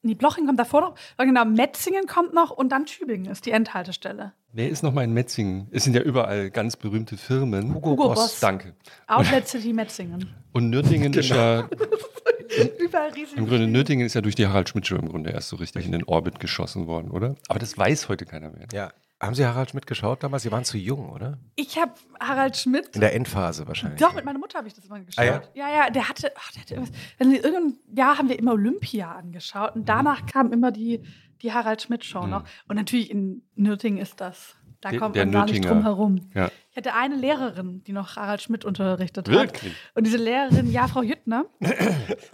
Nee, 0.04 0.16
Bloching 0.16 0.48
kommt 0.48 0.60
davor 0.60 0.82
noch. 0.82 0.96
Genau, 1.18 1.46
Metzingen 1.46 2.08
kommt 2.08 2.34
noch 2.34 2.50
und 2.52 2.70
dann 2.70 2.86
Tübingen 2.86 3.32
ist 3.32 3.46
die 3.46 3.52
Endhaltestelle. 3.52 4.34
Wer 4.54 4.70
ist 4.70 4.84
noch 4.84 4.94
mal 4.94 5.04
in 5.04 5.14
Metzingen? 5.14 5.68
Es 5.72 5.84
sind 5.84 5.96
ja 5.96 6.02
überall 6.02 6.50
ganz 6.50 6.76
berühmte 6.76 7.18
Firmen. 7.18 7.74
Hugo 7.76 7.96
Boss. 7.96 8.40
Danke. 8.40 8.74
Outlet 9.08 9.48
City 9.48 9.74
Metzingen. 9.74 10.34
Und 10.54 10.70
Nürtingen 10.70 11.14
ist 11.14 11.30
ja, 11.30 11.70
Überall 12.80 13.10
riesig. 13.12 13.38
im 13.38 13.48
Grunde, 13.48 13.68
Nürtingen 13.68 14.06
ist 14.06 14.14
ja 14.14 14.22
durch 14.22 14.36
die 14.36 14.48
Harald 14.48 14.70
Schmidt 14.70 14.88
Show 14.88 14.96
im 14.96 15.08
Grunde 15.08 15.30
erst 15.30 15.50
so 15.50 15.56
richtig 15.56 15.86
in 15.86 15.92
den 15.92 16.04
Orbit 16.04 16.40
geschossen 16.40 16.88
worden, 16.88 17.12
oder? 17.12 17.36
Aber 17.48 17.60
das 17.60 17.78
weiß 17.78 18.10
heute 18.10 18.26
keiner 18.26 18.50
mehr. 18.50 18.68
Ja. 18.74 18.92
Haben 19.22 19.36
Sie 19.36 19.46
Harald 19.46 19.70
Schmidt 19.70 19.86
geschaut 19.86 20.24
damals? 20.24 20.42
Sie 20.42 20.52
waren 20.52 20.64
zu 20.64 20.80
jung, 20.80 21.10
oder? 21.10 21.38
Ich 21.56 21.78
habe 21.78 21.94
Harald 22.20 22.58
Schmidt. 22.58 22.96
In 22.96 23.02
der 23.02 23.14
Endphase 23.14 23.68
wahrscheinlich. 23.68 24.00
Doch, 24.02 24.16
mit 24.16 24.26
meiner 24.26 24.40
Mutter 24.40 24.58
habe 24.58 24.68
ich 24.68 24.74
das 24.74 24.90
mal 24.90 25.06
geschaut. 25.06 25.24
Ah, 25.24 25.26
ja? 25.26 25.42
ja? 25.54 25.70
ja, 25.70 25.90
der 25.92 26.10
hatte, 26.10 26.32
ach, 26.36 26.52
der 26.54 26.62
hatte 26.62 26.74
irgendwas. 26.74 26.98
In 27.20 27.32
irgendeinem 27.32 27.78
Jahr 27.96 28.18
haben 28.18 28.30
wir 28.30 28.40
immer 28.40 28.54
Olympia 28.54 29.12
angeschaut 29.12 29.76
und 29.76 29.88
danach 29.88 30.26
kam 30.26 30.52
immer 30.52 30.72
die, 30.72 31.04
die 31.44 31.54
Harald 31.54 31.84
Schmidt-Show 31.84 32.26
noch. 32.26 32.46
Und 32.68 32.78
natürlich 32.78 33.12
in 33.12 33.44
Nürtingen 33.54 34.00
ist 34.00 34.20
das. 34.20 34.56
Da 34.82 34.98
kommt 34.98 35.16
der 35.16 35.28
man 35.28 35.34
gar 35.34 35.46
nicht 35.46 35.64
drum 35.64 35.84
herum. 35.84 36.32
Ja. 36.34 36.50
Ich 36.72 36.78
hatte 36.78 36.94
eine 36.94 37.16
Lehrerin, 37.16 37.84
die 37.84 37.92
noch 37.92 38.16
Harald 38.16 38.42
Schmidt 38.42 38.64
unterrichtet 38.64 39.28
Wirklich? 39.28 39.74
hat. 39.74 39.80
Und 39.96 40.06
diese 40.08 40.16
Lehrerin, 40.16 40.72
ja, 40.72 40.88
Frau 40.88 41.02
Jüttner. 41.02 41.46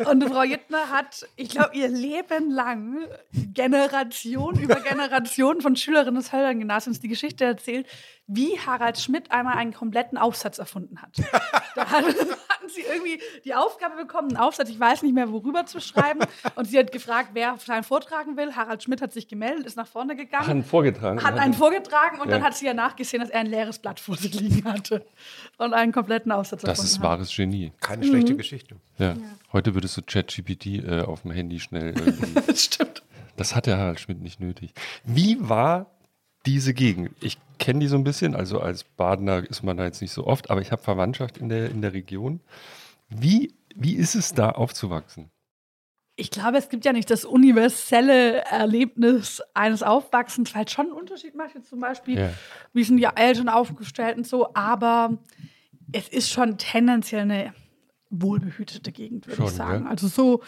Und 0.07 0.23
Frau 0.25 0.43
Jüttner 0.43 0.91
hat, 0.91 1.25
ich 1.37 1.49
glaube, 1.49 1.71
ihr 1.73 1.87
Leben 1.87 2.51
lang 2.51 2.99
Generation 3.33 4.59
über 4.59 4.75
Generation 4.75 5.59
von 5.61 5.75
Schülerinnen 5.75 6.15
des 6.21 6.31
Höllern-Gymnasiums 6.31 6.99
die 6.99 7.07
Geschichte 7.07 7.45
erzählt, 7.45 7.87
wie 8.27 8.59
Harald 8.59 8.99
Schmidt 8.99 9.31
einmal 9.31 9.55
einen 9.57 9.73
kompletten 9.73 10.17
Aufsatz 10.17 10.59
erfunden 10.59 11.01
hat. 11.01 11.15
Da 11.75 11.89
hat- 11.89 12.05
hatten 12.05 12.69
sie 12.69 12.81
irgendwie 12.81 13.19
die 13.45 13.55
Aufgabe 13.55 13.95
bekommen, 13.95 14.29
einen 14.29 14.37
Aufsatz, 14.37 14.69
ich 14.69 14.79
weiß 14.79 15.01
nicht 15.01 15.13
mehr, 15.15 15.31
worüber 15.31 15.65
zu 15.65 15.79
schreiben. 15.79 16.19
Und 16.55 16.65
sie 16.65 16.77
hat 16.77 16.91
gefragt, 16.91 17.29
wer 17.33 17.55
einen 17.69 17.83
vortragen 17.83 18.35
will. 18.37 18.55
Harald 18.55 18.83
Schmidt 18.83 19.01
hat 19.01 19.13
sich 19.13 19.27
gemeldet, 19.27 19.65
ist 19.65 19.77
nach 19.77 19.87
vorne 19.87 20.15
gegangen. 20.15 20.43
Ach, 20.45 20.49
einen 20.49 20.63
vorgetragen. 20.63 21.23
Hat 21.23 21.39
einen 21.39 21.53
vorgetragen 21.53 22.19
und 22.19 22.27
Ja. 22.29 22.35
dann 22.35 22.43
hat 22.43 22.55
sie 22.55 22.65
ja 22.65 22.73
nachgesehen, 22.73 23.21
dass 23.21 23.29
er 23.31 23.39
ein 23.39 23.47
leeres 23.47 23.79
Blatt 23.79 23.99
vor 23.99 24.15
sich 24.17 24.26
liegen 24.33 24.63
hatte 24.65 25.05
und 25.57 25.73
einen 25.73 25.91
kompletten 25.91 26.31
Aufsatz 26.31 26.61
Das 26.61 26.83
ist 26.83 27.01
wahres 27.01 27.35
Genie. 27.35 27.71
Keine 27.79 28.05
schlechte 28.05 28.33
Mhm. 28.33 28.37
Geschichte. 28.37 28.75
Ja. 28.97 29.15
Heute 29.53 29.73
würdest 29.73 29.95
du 29.97 30.01
ChatGPT 30.01 30.65
äh, 30.83 31.01
auf 31.01 31.21
dem 31.23 31.31
Handy 31.31 31.59
schnell. 31.59 31.93
Das 32.47 32.63
stimmt. 32.63 33.03
Das 33.35 33.55
hat 33.55 33.65
der 33.67 33.77
Harald 33.77 33.99
Schmidt 33.99 34.21
nicht 34.21 34.39
nötig. 34.39 34.73
Wie 35.03 35.37
war 35.39 35.91
diese 36.45 36.73
Gegend? 36.73 37.11
Ich 37.21 37.37
kenne 37.59 37.79
die 37.79 37.87
so 37.87 37.95
ein 37.95 38.03
bisschen, 38.03 38.35
also 38.35 38.59
als 38.59 38.83
Badener 38.83 39.43
ist 39.47 39.63
man 39.63 39.77
da 39.77 39.85
jetzt 39.85 40.01
nicht 40.01 40.11
so 40.11 40.25
oft, 40.25 40.49
aber 40.49 40.61
ich 40.61 40.71
habe 40.71 40.81
Verwandtschaft 40.81 41.37
in 41.37 41.49
der, 41.49 41.69
in 41.69 41.81
der 41.81 41.93
Region. 41.93 42.39
Wie, 43.09 43.53
wie 43.75 43.93
ist 43.93 44.15
es 44.15 44.33
da 44.33 44.49
aufzuwachsen? 44.49 45.29
Ich 46.19 46.31
glaube, 46.31 46.57
es 46.57 46.69
gibt 46.69 46.83
ja 46.83 46.93
nicht 46.93 47.11
das 47.11 47.25
universelle 47.25 48.41
Erlebnis 48.45 49.41
eines 49.53 49.83
Aufwachsens, 49.83 50.53
weil 50.55 50.65
es 50.65 50.71
schon 50.71 50.87
einen 50.87 50.95
Unterschied 50.95 51.35
macht. 51.35 51.53
Jetzt 51.53 51.69
zum 51.69 51.79
Beispiel, 51.79 52.17
Ja. 52.19 52.29
wie 52.73 52.83
sind 52.83 52.97
die 52.97 53.07
Eltern 53.15 53.49
aufgestellt 53.49 54.17
und 54.17 54.25
so, 54.25 54.53
aber 54.55 55.19
es 55.91 56.09
ist 56.09 56.31
schon 56.31 56.57
tendenziell 56.57 57.21
eine 57.21 57.53
wohlbehütete 58.09 58.91
Gegend, 58.91 59.27
würde 59.27 59.43
ich 59.43 59.49
Schon, 59.49 59.55
sagen. 59.57 59.83
ja. 59.85 59.89
Also 59.91 60.07
so 60.07 60.41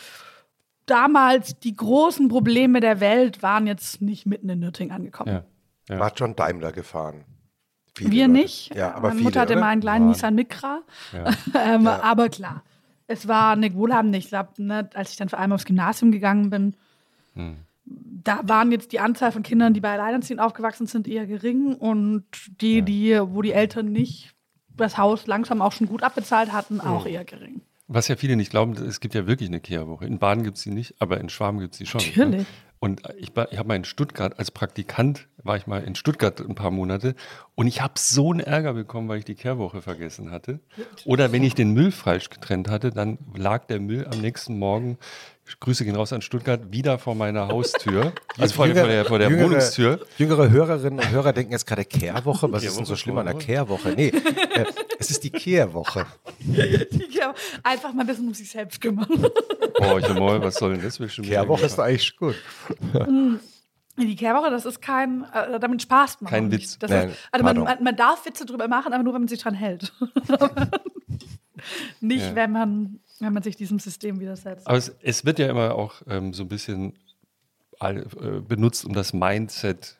damals 0.85 1.59
die 1.59 1.75
großen 1.75 2.27
Probleme 2.29 2.79
der 2.79 2.99
Welt 2.99 3.43
waren 3.43 3.67
jetzt 3.67 4.01
nicht 4.01 4.25
mitten 4.25 4.49
in 4.49 4.59
Nürtingen 4.59 4.91
angekommen. 4.93 5.31
Ja. 5.31 5.43
Ja. 5.95 5.99
War 5.99 6.11
John 6.15 6.35
Daimler 6.35 6.71
gefahren. 6.71 7.25
Viele 7.95 8.11
Wir 8.11 8.27
Leute. 8.27 8.39
nicht. 8.41 8.75
Ja, 8.75 8.91
aber 8.93 9.09
Meine 9.09 9.13
viele, 9.15 9.23
Mutter 9.25 9.41
hatte 9.41 9.53
oder? 9.53 9.61
mal 9.61 9.69
einen 9.69 9.81
kleinen 9.81 10.05
Waren. 10.05 10.11
Nissan 10.11 10.35
Micra. 10.35 10.81
Ja. 11.13 11.25
ähm, 11.75 11.83
Ja. 11.85 12.01
Aber 12.01 12.29
klar, 12.29 12.63
es 13.09 13.27
war 13.27 13.51
eine 13.53 13.73
wohlhabende. 13.73 14.17
Ich 14.17 14.27
glaube, 14.29 14.49
ne, 14.57 14.89
als 14.93 15.11
ich 15.11 15.17
dann 15.17 15.29
vor 15.29 15.39
allem 15.39 15.51
aufs 15.51 15.65
Gymnasium 15.65 16.11
gegangen 16.11 16.49
bin, 16.49 16.75
Hm. 17.35 17.57
da 17.85 18.39
waren 18.43 18.71
jetzt 18.71 18.91
die 18.91 18.99
Anzahl 18.99 19.31
von 19.31 19.43
Kindern, 19.43 19.73
die 19.73 19.81
bei 19.81 19.91
Alleinerziehenden 19.93 20.45
aufgewachsen 20.45 20.87
sind, 20.87 21.07
eher 21.07 21.25
gering. 21.25 21.73
Und 21.75 22.23
die, 22.61 22.77
Ja. 22.77 22.81
die, 22.81 23.19
wo 23.33 23.41
die 23.41 23.51
Eltern 23.51 23.91
nicht 23.91 24.33
das 24.77 24.97
Haus 24.97 25.27
langsam 25.27 25.61
auch 25.61 25.71
schon 25.73 25.87
gut 25.87 26.03
abbezahlt 26.03 26.51
hatten, 26.53 26.79
auch 26.81 27.05
eher 27.05 27.25
gering. 27.25 27.61
Was 27.87 28.07
ja 28.07 28.15
viele 28.15 28.35
nicht 28.35 28.51
glauben, 28.51 28.73
es 28.73 28.99
gibt 28.99 29.15
ja 29.15 29.25
wirklich 29.27 29.49
eine 29.49 29.59
Kehrwoche. 29.59 30.05
In 30.05 30.19
Baden 30.19 30.43
gibt 30.43 30.57
es 30.57 30.63
sie 30.63 30.69
nicht, 30.71 30.95
aber 30.99 31.19
in 31.19 31.29
Schwaben 31.29 31.59
gibt 31.59 31.73
es 31.73 31.79
sie 31.79 31.85
schon. 31.87 32.01
Natürlich. 32.01 32.41
Ne? 32.41 32.45
Und 32.81 33.01
ich, 33.17 33.35
war- 33.35 33.51
ich 33.51 33.57
habe 33.57 33.67
mal 33.67 33.75
in 33.75 33.83
Stuttgart, 33.83 34.39
als 34.39 34.51
Praktikant 34.51 35.27
war 35.43 35.57
ich 35.57 35.67
mal 35.67 35.83
in 35.83 35.95
Stuttgart 35.95 36.39
ein 36.39 36.55
paar 36.55 36.71
Monate 36.71 37.13
und 37.55 37.67
ich 37.67 37.81
habe 37.81 37.93
so 37.97 38.31
einen 38.31 38.39
Ärger 38.39 38.73
bekommen, 38.73 39.09
weil 39.09 39.19
ich 39.19 39.25
die 39.25 39.35
Kehrwoche 39.35 39.81
vergessen 39.81 40.31
hatte. 40.31 40.59
Oder 41.05 41.31
wenn 41.33 41.43
ich 41.43 41.55
den 41.55 41.71
Müll 41.73 41.91
falsch 41.91 42.29
getrennt 42.29 42.69
hatte, 42.69 42.91
dann 42.91 43.17
lag 43.35 43.65
der 43.65 43.81
Müll 43.81 44.07
am 44.09 44.21
nächsten 44.21 44.57
Morgen, 44.57 44.97
Grüße 45.59 45.83
gehen 45.85 45.95
raus 45.95 46.13
an 46.13 46.21
Stuttgart, 46.21 46.71
wieder 46.71 46.99
vor 46.99 47.15
meiner 47.15 47.47
Haustür. 47.47 48.13
Also 48.37 48.53
vor, 48.55 48.67
der- 48.67 48.75
vor 48.77 48.87
der, 48.87 49.05
vor 49.05 49.19
der 49.19 49.29
jüngere, 49.29 49.45
Wohnungstür. 49.47 49.99
Jüngere 50.17 50.49
Hörerinnen 50.49 50.99
und 50.99 51.09
Hörer 51.11 51.33
denken 51.33 51.51
jetzt 51.51 51.65
gerade 51.67 51.83
Kehrwoche. 51.83 52.49
Was 52.51 52.63
ist 52.63 52.77
denn 52.77 52.85
so 52.85 52.95
schlimm 52.95 53.17
an 53.17 53.25
der 53.25 53.35
Kehrwoche. 53.35 53.89
Nee, 53.97 54.07
äh, 54.53 54.65
es 54.97 55.11
ist 55.11 55.23
die 55.25 55.29
Kehrwoche. 55.29 56.05
Ja, 57.11 57.33
einfach 57.63 57.91
mal 57.93 58.01
ein 58.01 58.07
bisschen 58.07 58.27
um 58.27 58.33
sich 58.33 58.49
selbst 58.49 58.79
kümmern. 58.81 59.07
Oh, 59.81 59.97
ich 59.97 60.09
mal, 60.09 60.41
was 60.43 60.55
soll 60.55 60.73
denn 60.77 60.81
das? 60.81 60.97
Kehrwoche 61.21 61.65
ist 61.65 61.79
eigentlich 61.79 62.17
gut. 62.17 62.35
Die 63.97 64.15
Kehrwoche, 64.15 64.49
das 64.49 64.65
ist 64.65 64.81
kein, 64.81 65.25
äh, 65.33 65.57
damit 65.59 65.81
spaßt 65.81 66.21
man. 66.21 66.29
Kein 66.31 66.51
Witz. 66.51 66.77
Das 66.79 66.91
Nein, 66.91 67.09
ist, 67.09 67.17
also 67.31 67.43
man, 67.45 67.59
man, 67.59 67.83
man 67.83 67.95
darf 67.95 68.25
Witze 68.25 68.45
drüber 68.45 68.67
machen, 68.67 68.91
aber 68.93 69.03
nur, 69.03 69.13
wenn 69.13 69.21
man 69.21 69.27
sich 69.29 69.39
dran 69.41 69.53
hält. 69.53 69.93
nicht, 72.01 72.25
Ja. 72.25 72.35
wenn, 72.35 72.51
man, 72.51 72.99
wenn 73.19 73.33
man 73.33 73.43
sich 73.43 73.55
diesem 73.55 73.79
System 73.79 74.19
widersetzt. 74.19 74.65
Aber 74.67 74.77
es, 74.77 74.95
es 75.01 75.25
wird 75.25 75.39
ja 75.39 75.49
immer 75.49 75.75
auch 75.75 76.01
ähm, 76.07 76.33
so 76.33 76.43
ein 76.43 76.49
bisschen 76.49 76.93
all- 77.79 78.05
äh, 78.21 78.39
benutzt, 78.41 78.85
um 78.85 78.93
das 78.93 79.13
Mindset 79.13 79.97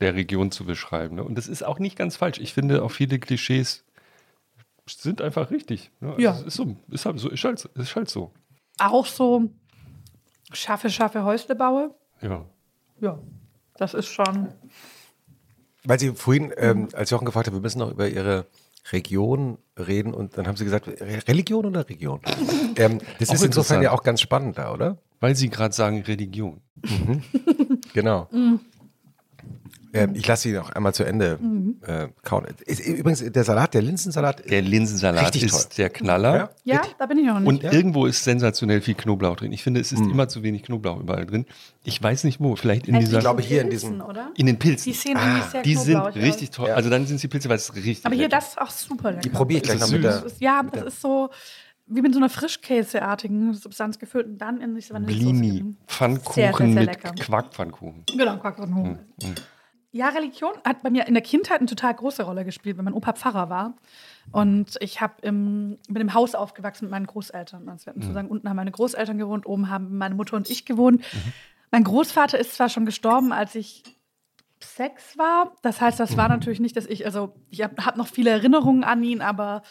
der 0.00 0.14
Region 0.14 0.50
zu 0.50 0.64
beschreiben. 0.64 1.16
Ne? 1.16 1.24
Und 1.24 1.36
das 1.36 1.46
ist 1.48 1.62
auch 1.64 1.78
nicht 1.78 1.96
ganz 1.96 2.16
falsch. 2.16 2.38
Ich 2.38 2.52
finde 2.54 2.82
auch 2.82 2.90
viele 2.90 3.18
Klischees 3.18 3.84
sind 4.88 5.22
einfach 5.22 5.50
richtig. 5.50 5.90
Ne? 6.00 6.10
Also 6.10 6.20
Ja. 6.20 6.32
Es 6.32 6.42
ist, 6.42 6.54
so, 6.54 6.76
ist 6.90 7.06
halt 7.06 7.18
so. 7.20 7.30
Ist 7.30 7.44
halt, 7.44 7.64
ist 7.76 7.96
halt 7.96 8.08
so. 8.10 8.32
Auch 8.78 9.06
so 9.06 9.48
schaffe, 10.52 10.90
schaffe 10.90 11.22
Häusle 11.24 11.54
baue. 11.54 11.94
Ja. 12.20 12.44
Ja, 13.00 13.18
das 13.76 13.94
ist 13.94 14.08
schon. 14.08 14.48
Weil 15.84 15.98
Sie 15.98 16.10
vorhin, 16.14 16.52
ähm, 16.56 16.88
als 16.92 17.10
Jochen 17.10 17.24
gefragt 17.24 17.46
hat, 17.48 17.54
wir 17.54 17.60
müssen 17.60 17.78
noch 17.80 17.90
über 17.90 18.08
Ihre 18.08 18.46
Region 18.90 19.58
reden 19.78 20.12
und 20.14 20.36
dann 20.38 20.46
haben 20.46 20.56
Sie 20.56 20.64
gesagt, 20.64 20.88
Re- 20.88 21.22
Religion 21.28 21.66
oder 21.66 21.88
Region? 21.88 22.20
ähm, 22.76 22.98
das 23.18 23.30
Auch 23.30 23.34
ist 23.34 23.44
insofern 23.44 23.82
ja 23.82 23.92
auch 23.92 24.02
ganz 24.02 24.20
spannend 24.20 24.58
da, 24.58 24.72
oder? 24.72 24.98
Weil 25.20 25.36
Sie 25.36 25.50
gerade 25.50 25.72
sagen 25.74 26.02
Religion. 26.02 26.60
Genau. 27.92 28.28
Ähm, 29.94 30.14
ich 30.14 30.26
lasse 30.26 30.48
Sie 30.48 30.52
noch 30.54 30.70
einmal 30.70 30.94
zu 30.94 31.04
Ende 31.04 31.38
äh, 31.86 32.08
kauen. 32.22 32.46
Ist, 32.64 32.80
übrigens, 32.86 33.22
der 33.30 33.44
Salat, 33.44 33.74
der 33.74 33.82
Linsensalat, 33.82 34.48
Der 34.50 34.62
Linsensalat 34.62 35.36
ist 35.36 35.50
toll. 35.50 35.60
der 35.76 35.90
Knaller. 35.90 36.50
Ja? 36.64 36.76
Ja, 36.76 36.82
da 36.98 37.06
bin 37.06 37.18
ich 37.18 37.26
noch 37.26 37.40
nicht. 37.40 37.48
Und 37.48 37.62
Ja. 37.62 37.72
irgendwo 37.72 38.06
ist 38.06 38.24
sensationell 38.24 38.80
viel 38.80 38.94
Knoblauch 38.94 39.36
drin. 39.36 39.52
Ich 39.52 39.62
finde, 39.62 39.80
es 39.80 39.92
ist 39.92 40.00
Hm. 40.00 40.10
immer 40.10 40.28
zu 40.28 40.42
wenig 40.42 40.62
Knoblauch 40.62 40.98
überall 41.00 41.26
drin. 41.26 41.44
Ich 41.84 42.02
weiß 42.02 42.24
nicht 42.24 42.40
wo. 42.40 42.56
Vielleicht 42.56 42.88
in 42.88 42.94
Also 42.94 43.06
dieser. 43.06 43.18
Ich 43.18 43.22
glaube, 43.24 43.42
hier 43.42 43.60
in 43.62 43.68
Pilzen, 43.68 43.90
diesem- 43.92 44.06
Oder? 44.06 44.30
in 44.36 44.46
den 44.46 44.58
Pilzen. 44.58 44.92
Die 44.92 44.98
sehen 44.98 45.16
irgendwie 45.16 45.40
Ah, 45.42 45.50
sehr 45.50 45.62
Die 45.62 45.74
sind 45.76 46.00
richtig 46.16 46.50
toll. 46.50 46.68
Ja. 46.68 46.74
Also 46.74 46.88
dann 46.88 47.06
sind 47.06 47.22
die 47.22 47.28
Pilze, 47.28 47.48
weil 47.48 47.56
es 47.56 47.68
ist 47.68 47.74
richtig. 47.76 48.06
Aber 48.06 48.14
hier, 48.14 48.24
lecker. 48.24 48.36
das 48.36 48.48
ist 48.48 48.60
auch 48.60 48.70
super 48.70 49.10
lecker. 49.10 49.20
die 49.22 49.28
probiere 49.28 49.58
ich 49.58 49.64
gleich 49.64 49.76
es 49.76 49.82
noch 49.82 49.90
mit 49.90 50.04
der. 50.04 50.12
Das 50.22 50.32
ist, 50.32 50.40
ja, 50.40 50.62
das 50.62 50.84
ist 50.94 51.00
so 51.02 51.28
wie 51.86 52.00
mit 52.00 52.14
so 52.14 52.20
einer 52.20 52.30
Frischkäseartigen 52.30 53.52
Substanz 53.54 53.98
gefüllt 53.98 54.26
und 54.26 54.38
dann 54.38 54.60
in 54.60 54.74
diese 54.74 54.94
Vanillesoße 54.94 55.24
Blini. 55.32 55.74
Pfannkuchen 55.86 56.34
Sehr, 56.34 56.48
sehr, 56.54 56.56
sehr 56.58 56.66
mit 56.68 56.86
lecker. 56.86 57.10
Quackpfannkuchen. 57.12 58.04
Genau, 58.16 58.36
Quackpfannkuchen. 58.38 58.98
Ja, 59.94 60.08
Religion 60.08 60.52
hat 60.64 60.82
bei 60.82 60.88
mir 60.88 61.06
in 61.06 61.12
der 61.12 61.22
Kindheit 61.22 61.58
eine 61.58 61.68
total 61.68 61.94
große 61.94 62.22
Rolle 62.22 62.46
gespielt, 62.46 62.78
weil 62.78 62.84
mein 62.84 62.94
Opa 62.94 63.12
Pfarrer 63.12 63.50
war. 63.50 63.74
Und 64.30 64.78
ich 64.80 65.02
habe 65.02 65.14
im, 65.20 65.78
bin 65.86 66.00
im 66.00 66.14
Haus 66.14 66.34
aufgewachsen 66.34 66.86
mit 66.86 66.92
meinen 66.92 67.06
Großeltern. 67.06 67.68
Also 67.68 67.86
wir 67.86 67.90
hatten 67.90 68.00
sozusagen 68.00 68.28
unten 68.28 68.48
haben 68.48 68.56
meine 68.56 68.70
Großeltern 68.70 69.18
gewohnt, 69.18 69.44
oben 69.44 69.68
haben 69.68 69.98
meine 69.98 70.14
Mutter 70.14 70.36
und 70.36 70.48
ich 70.48 70.64
gewohnt. 70.64 71.04
Mein 71.70 71.84
Großvater 71.84 72.38
ist 72.38 72.54
zwar 72.54 72.70
schon 72.70 72.86
gestorben, 72.86 73.32
als 73.32 73.54
ich 73.54 73.82
sechs 74.64 75.18
war. 75.18 75.56
Das 75.60 75.82
heißt, 75.82 76.00
das 76.00 76.16
war 76.16 76.28
natürlich 76.28 76.60
nicht, 76.60 76.76
dass 76.76 76.86
ich, 76.86 77.04
also 77.04 77.34
ich 77.50 77.62
habe 77.62 77.84
hab 77.84 77.98
noch 77.98 78.06
viele 78.06 78.30
Erinnerungen 78.30 78.84
an 78.84 79.02
ihn, 79.02 79.20
aber 79.20 79.62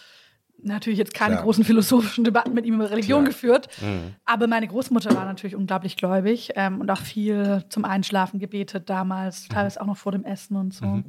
natürlich 0.63 0.99
jetzt 0.99 1.13
keine 1.13 1.35
Klar. 1.35 1.43
großen 1.43 1.63
philosophischen 1.63 2.23
Debatten 2.23 2.53
mit 2.53 2.65
ihm 2.65 2.75
über 2.75 2.89
Religion 2.89 3.23
Klar. 3.23 3.33
geführt. 3.33 3.67
Mhm. 3.81 4.15
Aber 4.25 4.47
meine 4.47 4.67
Großmutter 4.67 5.15
war 5.15 5.25
natürlich 5.25 5.55
unglaublich 5.55 5.97
gläubig 5.97 6.51
ähm, 6.55 6.81
und 6.81 6.89
auch 6.89 7.01
viel 7.01 7.63
zum 7.69 7.85
Einschlafen 7.85 8.39
gebetet 8.39 8.89
damals, 8.89 9.47
teilweise 9.47 9.81
auch 9.81 9.87
noch 9.87 9.97
vor 9.97 10.11
dem 10.11 10.23
Essen 10.23 10.55
und 10.55 10.73
so. 10.73 11.03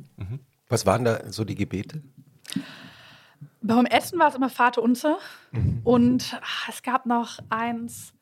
Was 0.69 0.87
waren 0.87 1.05
da 1.05 1.31
so 1.31 1.45
die 1.45 1.55
Gebete? 1.55 2.03
Beim 3.61 3.87
Essen 3.87 4.19
war 4.19 4.29
es 4.29 4.35
immer 4.35 4.51
Vater 4.51 4.83
unser 4.83 5.19
und 5.85 6.39
ah, 6.41 6.69
es 6.69 6.83
gab 6.83 7.07
noch 7.07 7.39
eins, 7.49 8.13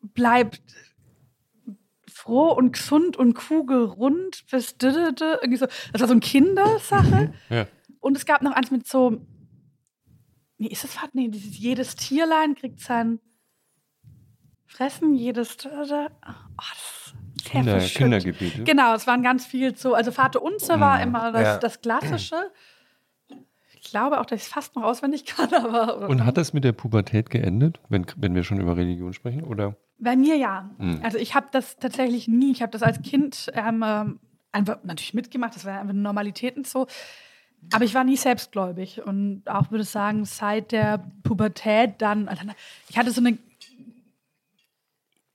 bleibt 0.00 0.62
froh 2.12 2.52
und 2.52 2.72
gesund 2.72 3.16
und 3.16 3.34
kugelrund 3.34 4.44
bis 4.50 4.76
irgendwie 4.80 5.56
so. 5.56 5.66
Das 5.92 6.00
war 6.00 6.08
so 6.08 6.12
eine 6.12 6.20
Kindersache. 6.20 7.32
Ja. 7.50 7.66
Und 8.00 8.16
es 8.16 8.26
gab 8.26 8.42
noch 8.42 8.52
eins 8.52 8.70
mit 8.70 8.86
so, 8.86 9.20
nee, 10.62 10.68
ist 10.68 10.84
das 10.84 10.94
Vater? 10.94 11.10
Nee, 11.14 11.28
dieses, 11.28 11.58
jedes 11.58 11.96
Tierlein 11.96 12.54
kriegt 12.54 12.80
sein 12.80 13.20
Fressen, 14.66 15.14
jedes, 15.14 15.58
oh, 15.66 15.84
das, 15.86 17.12
sehr 17.42 17.50
Kinder, 17.50 17.72
verschütt. 17.72 17.98
Kindergebete. 17.98 18.64
Genau, 18.64 18.94
es 18.94 19.06
waren 19.06 19.22
ganz 19.22 19.44
viel 19.44 19.76
so, 19.76 19.94
also 19.94 20.12
Vater 20.12 20.40
Unser 20.40 20.80
war 20.80 21.02
immer 21.02 21.32
das, 21.32 21.42
Ja. 21.42 21.58
das 21.58 21.80
Klassische. 21.80 22.36
Ich 23.74 23.90
glaube 23.90 24.20
auch, 24.20 24.26
dass 24.26 24.40
ich 24.40 24.46
es 24.46 24.52
fast 24.52 24.74
noch 24.76 24.84
auswendig 24.84 25.26
kann, 25.26 25.52
aber 25.52 26.08
Und 26.08 26.24
hat 26.24 26.36
das 26.36 26.52
mit 26.52 26.64
der 26.64 26.72
Pubertät 26.72 27.28
geendet, 27.28 27.80
wenn, 27.88 28.06
wenn 28.16 28.34
wir 28.34 28.44
schon 28.44 28.60
über 28.60 28.76
Religion 28.76 29.12
sprechen? 29.12 29.44
Oder? 29.44 29.76
bei 29.98 30.16
mir 30.16 30.36
ja. 30.36 30.68
Mhm. 30.78 31.00
Also 31.02 31.16
ich 31.18 31.34
habe 31.34 31.46
das 31.52 31.76
tatsächlich 31.76 32.26
nie, 32.26 32.50
ich 32.50 32.60
habe 32.60 32.72
das 32.72 32.82
als 32.82 33.00
Kind 33.02 33.52
ähm, 33.54 33.84
ähm, 33.86 34.18
einfach 34.50 34.78
natürlich 34.82 35.14
mitgemacht, 35.14 35.54
das 35.54 35.64
war 35.64 35.74
einfach 35.74 35.90
eine 35.90 36.00
Normalität 36.00 36.56
und 36.56 36.66
so. 36.66 36.86
Aber 37.72 37.84
ich 37.84 37.94
war 37.94 38.04
nie 38.04 38.16
selbstgläubig 38.16 39.02
und 39.04 39.42
auch 39.46 39.70
würde 39.70 39.84
sagen, 39.84 40.24
seit 40.24 40.72
der 40.72 41.04
Pubertät 41.22 41.94
dann, 41.98 42.28
also 42.28 42.42
ich 42.88 42.98
hatte 42.98 43.10
so 43.12 43.20
eine 43.20 43.38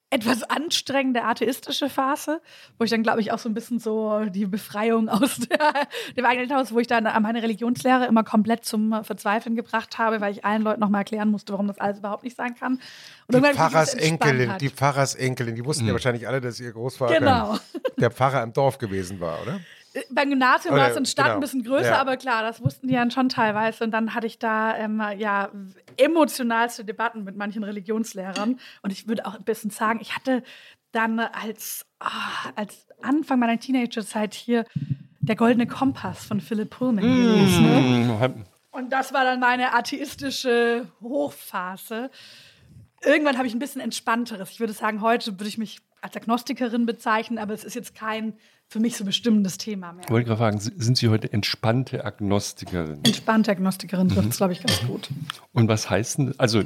etwas 0.09 0.43
anstrengende 0.43 1.23
atheistische 1.25 1.89
Phase, 1.89 2.41
wo 2.77 2.85
ich 2.85 2.89
dann, 2.89 3.03
glaube 3.03 3.19
ich, 3.19 3.33
auch 3.33 3.39
so 3.39 3.49
ein 3.49 3.53
bisschen 3.53 3.79
so 3.79 4.23
die 4.25 4.45
Befreiung 4.45 5.09
aus 5.09 5.35
der, 5.37 5.73
dem 6.15 6.25
eigenen 6.25 6.55
Haus, 6.55 6.71
wo 6.71 6.79
ich 6.79 6.87
dann 6.87 7.03
meine 7.21 7.43
Religionslehre 7.43 8.05
immer 8.05 8.23
komplett 8.23 8.63
zum 8.63 9.03
Verzweifeln 9.03 9.57
gebracht 9.57 9.97
habe, 9.97 10.21
weil 10.21 10.31
ich 10.31 10.45
allen 10.45 10.61
Leuten 10.61 10.79
nochmal 10.79 11.01
erklären 11.01 11.29
musste, 11.29 11.51
warum 11.51 11.67
das 11.67 11.77
alles 11.79 11.99
überhaupt 11.99 12.23
nicht 12.23 12.37
sein 12.37 12.55
kann. 12.55 12.79
Und 13.27 13.35
Die 13.35 13.41
Pfarrersenkelin, 13.53 14.53
die 14.61 14.69
Pfarrersenkelin, 14.69 15.55
die 15.55 15.65
wussten 15.65 15.85
ja 15.85 15.91
wahrscheinlich 15.91 16.25
alle, 16.25 16.39
dass 16.39 16.59
ihr 16.61 16.71
Großvater 16.71 17.19
Genau. 17.19 17.57
der 17.97 18.11
Pfarrer 18.11 18.43
im 18.43 18.53
Dorf 18.53 18.77
gewesen 18.77 19.19
war, 19.19 19.41
oder? 19.41 19.59
Beim 20.09 20.29
Gymnasium 20.29 20.75
war 20.75 20.89
es 20.89 20.95
in 20.97 21.05
Stadt 21.05 21.25
genau. 21.25 21.37
ein 21.37 21.41
bisschen 21.41 21.63
größer, 21.63 21.89
Ja. 21.91 22.01
aber 22.01 22.17
klar, 22.17 22.41
das 22.43 22.63
wussten 22.63 22.87
die 22.87 22.93
dann 22.93 23.11
schon 23.11 23.29
teilweise. 23.29 23.83
Und 23.83 23.91
dann 23.91 24.13
hatte 24.13 24.27
ich 24.27 24.37
da 24.39 24.75
ähm, 24.77 25.01
ja 25.17 25.49
emotionalste 25.97 26.83
Debatten 26.85 27.23
mit 27.23 27.35
manchen 27.37 27.63
Religionslehrern. 27.63 28.59
Und 28.81 28.91
ich 28.91 29.07
würde 29.07 29.25
auch 29.25 29.35
ein 29.35 29.43
bisschen 29.43 29.69
sagen, 29.71 29.99
ich 30.01 30.15
hatte 30.15 30.43
dann 30.91 31.19
als, 31.19 31.85
ah, 31.99 32.51
als 32.55 32.87
Anfang 33.01 33.39
meiner 33.39 33.59
Teenagerzeit 33.59 34.33
hier 34.33 34.65
der 35.19 35.35
Goldene 35.35 35.67
Kompass 35.67 36.25
von 36.25 36.39
Philipp 36.41 36.69
Pullman 36.71 37.03
gelesen. 37.03 37.63
Ne? 37.65 37.77
Hm, 38.13 38.19
hab- 38.19 38.35
Und 38.71 38.91
das 38.91 39.13
war 39.13 39.23
dann 39.23 39.39
meine 39.39 39.73
atheistische 39.73 40.87
Hochphase. 41.01 42.09
Irgendwann 43.03 43.37
habe 43.37 43.47
ich 43.47 43.53
ein 43.53 43.59
bisschen 43.59 43.81
entspannteres. 43.81 44.51
Ich 44.51 44.59
würde 44.59 44.73
sagen, 44.73 45.01
heute 45.01 45.33
würde 45.33 45.47
ich 45.47 45.57
mich 45.57 45.79
als 46.07 46.15
Agnostikerin 46.15 46.85
bezeichnen, 46.85 47.37
aber 47.37 47.53
es 47.53 47.63
ist 47.63 47.75
jetzt 47.75 47.93
kein 47.95 48.33
für 48.69 48.79
mich 48.81 48.97
so 48.97 49.05
bestimmendes 49.05 49.57
Thema 49.57 49.93
mehr. 49.93 50.03
Ich 50.03 50.11
wollte 50.11 50.25
gerade 50.27 50.39
fragen, 50.39 50.59
sind 50.59 50.97
Sie 50.97 51.07
heute 51.07 51.31
entspannte 51.31 52.03
Agnostikerin? 52.03 52.99
Entspannte 53.05 53.51
Agnostikerin 53.51 54.09
trifft 54.09 54.29
es, 54.29 54.37
glaube 54.37 54.51
ich, 54.53 54.61
ganz 54.61 54.81
gut. 54.85 55.09
Und 55.53 55.69
was 55.69 55.89
heißt 55.89 56.17
denn, 56.17 56.33
also 56.37 56.63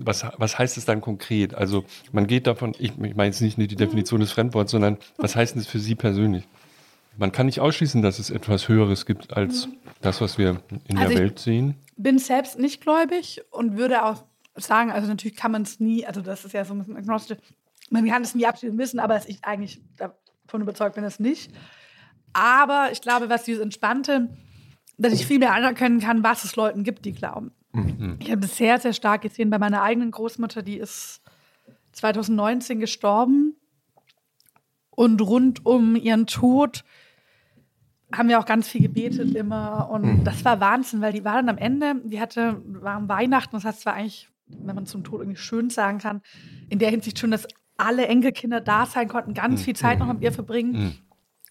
was, 0.00 0.24
was 0.38 0.58
heißt 0.58 0.76
es 0.76 0.84
dann 0.86 1.00
konkret? 1.00 1.54
Also 1.54 1.84
man 2.12 2.26
geht 2.26 2.46
davon, 2.48 2.72
ich, 2.78 2.90
ich 2.98 3.14
meine 3.14 3.26
jetzt 3.26 3.40
nicht 3.42 3.58
nur 3.58 3.66
die 3.68 3.76
Definition 3.76 4.20
des 4.20 4.32
Fremdworts, 4.32 4.72
sondern 4.72 4.98
was 5.16 5.36
heißt 5.36 5.54
denn 5.54 5.62
das 5.62 5.70
für 5.70 5.78
Sie 5.78 5.94
persönlich? 5.94 6.44
Man 7.16 7.30
kann 7.30 7.46
nicht 7.46 7.60
ausschließen, 7.60 8.02
dass 8.02 8.18
es 8.18 8.30
etwas 8.30 8.66
Höheres 8.68 9.06
gibt 9.06 9.36
als 9.36 9.68
das, 10.00 10.20
was 10.20 10.36
wir 10.36 10.60
in 10.88 10.98
Also 10.98 11.00
der 11.00 11.10
ich- 11.10 11.18
Welt 11.18 11.38
sehen. 11.38 11.76
Bin 11.96 12.18
selbst 12.18 12.58
nicht 12.58 12.80
gläubig 12.80 13.40
und 13.52 13.76
würde 13.76 14.04
auch 14.04 14.24
sagen, 14.56 14.90
also 14.90 15.06
natürlich 15.06 15.36
kann 15.36 15.52
man 15.52 15.62
es 15.62 15.78
nie, 15.78 16.04
also 16.04 16.22
das 16.22 16.44
ist 16.44 16.52
ja 16.54 16.64
so 16.64 16.74
ein 16.74 16.78
bisschen 16.78 16.96
agnostisch, 16.96 17.38
man 17.90 18.06
kann 18.06 18.22
es 18.22 18.34
nie 18.34 18.46
abschließend 18.46 18.78
wissen, 18.78 18.98
aber 18.98 19.20
ich 19.28 19.44
eigentlich 19.44 19.80
davon 19.96 20.62
überzeugt 20.62 20.94
bin, 20.94 21.04
es 21.04 21.20
nicht. 21.20 21.52
Aber 22.32 22.88
ich 22.92 23.00
glaube, 23.00 23.28
was 23.28 23.44
dieses 23.44 23.62
Entspannte, 23.62 24.28
dass 24.98 25.12
ich 25.12 25.26
viel 25.26 25.38
mehr 25.38 25.52
anerkennen 25.52 26.00
kann, 26.00 26.22
was 26.22 26.44
es 26.44 26.56
Leuten 26.56 26.84
gibt, 26.84 27.04
die 27.04 27.12
glauben. 27.12 27.52
Ich 28.20 28.30
habe 28.30 28.40
das 28.40 28.56
sehr, 28.56 28.78
sehr 28.78 28.92
stark 28.92 29.22
gesehen 29.22 29.50
bei 29.50 29.58
meiner 29.58 29.82
eigenen 29.82 30.12
Großmutter, 30.12 30.62
die 30.62 30.78
ist 30.78 31.20
2019 31.92 32.78
gestorben. 32.78 33.56
Und 34.90 35.20
rund 35.20 35.66
um 35.66 35.96
ihren 35.96 36.26
Tod 36.26 36.84
haben 38.12 38.28
wir 38.28 38.38
auch 38.38 38.46
ganz 38.46 38.68
viel 38.68 38.82
gebetet 38.82 39.34
immer. 39.34 39.90
Und 39.90 40.22
das 40.22 40.44
war 40.44 40.60
Wahnsinn, 40.60 41.00
weil 41.00 41.12
die 41.12 41.24
war 41.24 41.34
dann 41.34 41.48
am 41.48 41.58
Ende, 41.58 41.96
die 42.04 42.20
hatte, 42.20 42.62
war 42.64 42.94
am 42.94 43.08
Weihnachten, 43.08 43.56
das 43.56 43.64
heißt 43.64 43.80
zwar 43.80 43.94
eigentlich, 43.94 44.28
wenn 44.46 44.76
man 44.76 44.86
zum 44.86 45.02
Tod 45.02 45.20
irgendwie 45.20 45.40
schön 45.40 45.70
sagen 45.70 45.98
kann, 45.98 46.22
in 46.68 46.78
der 46.78 46.90
Hinsicht 46.90 47.18
schon, 47.18 47.32
dass 47.32 47.48
alle 47.76 48.06
Enkelkinder 48.06 48.60
da 48.60 48.86
sein 48.86 49.08
konnten, 49.08 49.34
ganz 49.34 49.62
viel 49.62 49.76
Zeit 49.76 49.98
noch 49.98 50.12
mit 50.12 50.22
ihr 50.22 50.32
verbringen. 50.32 50.98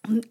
Und 0.08 0.28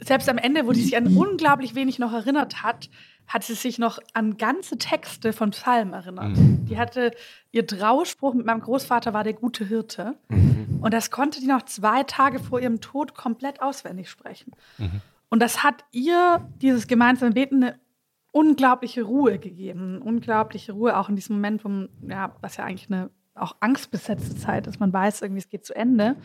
selbst 0.00 0.28
am 0.28 0.38
Ende, 0.38 0.66
wo 0.66 0.72
sie 0.72 0.82
sich 0.82 0.96
an 0.96 1.16
unglaublich 1.16 1.74
wenig 1.74 1.98
noch 1.98 2.12
erinnert 2.12 2.62
hat, 2.62 2.90
hat 3.26 3.44
sie 3.44 3.54
sich 3.54 3.78
noch 3.78 3.98
an 4.12 4.38
ganze 4.38 4.76
Texte 4.76 5.32
von 5.32 5.50
Psalmen 5.50 5.94
erinnert. 5.94 6.36
Die 6.36 6.78
hatte, 6.78 7.12
ihr 7.52 7.66
Trauspruch 7.66 8.34
mit 8.34 8.44
meinem 8.44 8.60
Großvater 8.60 9.12
war 9.12 9.22
der 9.22 9.34
gute 9.34 9.64
Hirte. 9.64 10.18
Und 10.80 10.92
das 10.92 11.10
konnte 11.10 11.40
die 11.40 11.46
noch 11.46 11.62
zwei 11.62 12.02
Tage 12.02 12.40
vor 12.40 12.60
ihrem 12.60 12.80
Tod 12.80 13.14
komplett 13.14 13.62
auswendig 13.62 14.10
sprechen. 14.10 14.52
Und 15.28 15.40
das 15.40 15.62
hat 15.62 15.84
ihr, 15.92 16.48
dieses 16.60 16.88
gemeinsame 16.88 17.32
Beten, 17.32 17.62
eine 17.62 17.78
unglaubliche 18.32 19.02
Ruhe 19.02 19.38
gegeben. 19.38 20.02
Unglaubliche 20.02 20.72
Ruhe 20.72 20.96
auch 20.96 21.08
in 21.08 21.16
diesem 21.16 21.36
Moment, 21.36 21.64
wo 21.64 21.86
ja, 22.08 22.34
was 22.40 22.56
ja 22.56 22.64
eigentlich 22.64 22.90
eine 22.90 23.10
auch 23.34 23.56
angstbesetzte 23.60 24.36
Zeit 24.36 24.66
ist. 24.66 24.80
Man 24.80 24.92
weiß 24.92 25.22
irgendwie, 25.22 25.40
es 25.40 25.48
geht 25.48 25.64
zu 25.64 25.74
Ende. 25.74 26.16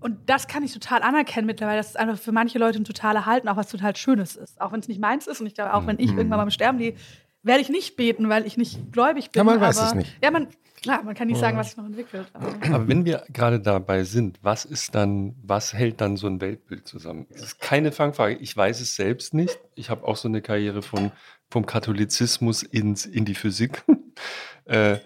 Und 0.00 0.18
das 0.26 0.48
kann 0.48 0.64
ich 0.64 0.72
total 0.72 1.02
anerkennen 1.02 1.46
mittlerweile, 1.46 1.78
dass 1.78 1.90
es 1.90 1.96
einfach 1.96 2.18
für 2.18 2.32
manche 2.32 2.58
Leute 2.58 2.80
ein 2.80 2.84
totaler 2.84 3.24
Halten 3.24 3.48
auch 3.48 3.56
was 3.56 3.68
total 3.68 3.94
Schönes 3.94 4.34
ist. 4.34 4.60
Auch 4.60 4.72
wenn 4.72 4.80
es 4.80 4.88
nicht 4.88 5.00
meins 5.00 5.26
ist. 5.26 5.40
Und 5.40 5.46
ich 5.46 5.54
glaube, 5.54 5.74
auch 5.74 5.86
wenn 5.86 5.98
ich 5.98 6.10
irgendwann 6.10 6.38
mal 6.38 6.50
Sterben 6.50 6.78
liege, 6.78 6.98
werde 7.42 7.60
ich 7.60 7.68
nicht 7.68 7.96
beten, 7.96 8.28
weil 8.28 8.46
ich 8.46 8.56
nicht 8.56 8.92
gläubig 8.92 9.30
bin. 9.30 9.40
Ja, 9.40 9.44
man 9.44 9.60
weiß 9.60 9.78
aber, 9.78 9.88
es 9.88 9.94
nicht. 9.94 10.16
Ja, 10.22 10.30
man, 10.30 10.48
klar, 10.80 11.02
man 11.04 11.14
kann 11.14 11.28
nicht 11.28 11.38
sagen, 11.38 11.56
was 11.56 11.68
sich 11.68 11.76
noch 11.76 11.86
entwickelt. 11.86 12.26
Aber 12.32 12.52
Aber 12.74 12.88
wenn 12.88 13.04
wir 13.04 13.24
gerade 13.32 13.60
dabei 13.60 14.04
sind, 14.04 14.38
was 14.42 14.64
ist 14.64 14.94
dann, 14.94 15.36
was 15.42 15.72
hält 15.72 16.00
dann 16.00 16.16
so 16.16 16.26
ein 16.26 16.40
Weltbild 16.40 16.86
zusammen? 16.86 17.26
Das 17.30 17.42
ist 17.42 17.60
keine 17.60 17.92
Fangfrage. 17.92 18.36
Ich 18.36 18.56
weiß 18.56 18.80
es 18.80 18.96
selbst 18.96 19.34
nicht. 19.34 19.58
Ich 19.74 19.90
habe 19.90 20.06
auch 20.06 20.16
so 20.16 20.28
eine 20.28 20.42
Karriere 20.42 20.82
von, 20.82 21.12
vom 21.50 21.66
Katholizismus 21.66 22.62
ins, 22.62 23.06
in 23.06 23.24
die 23.24 23.34
Physik. 23.34 23.84
äh, 24.64 24.98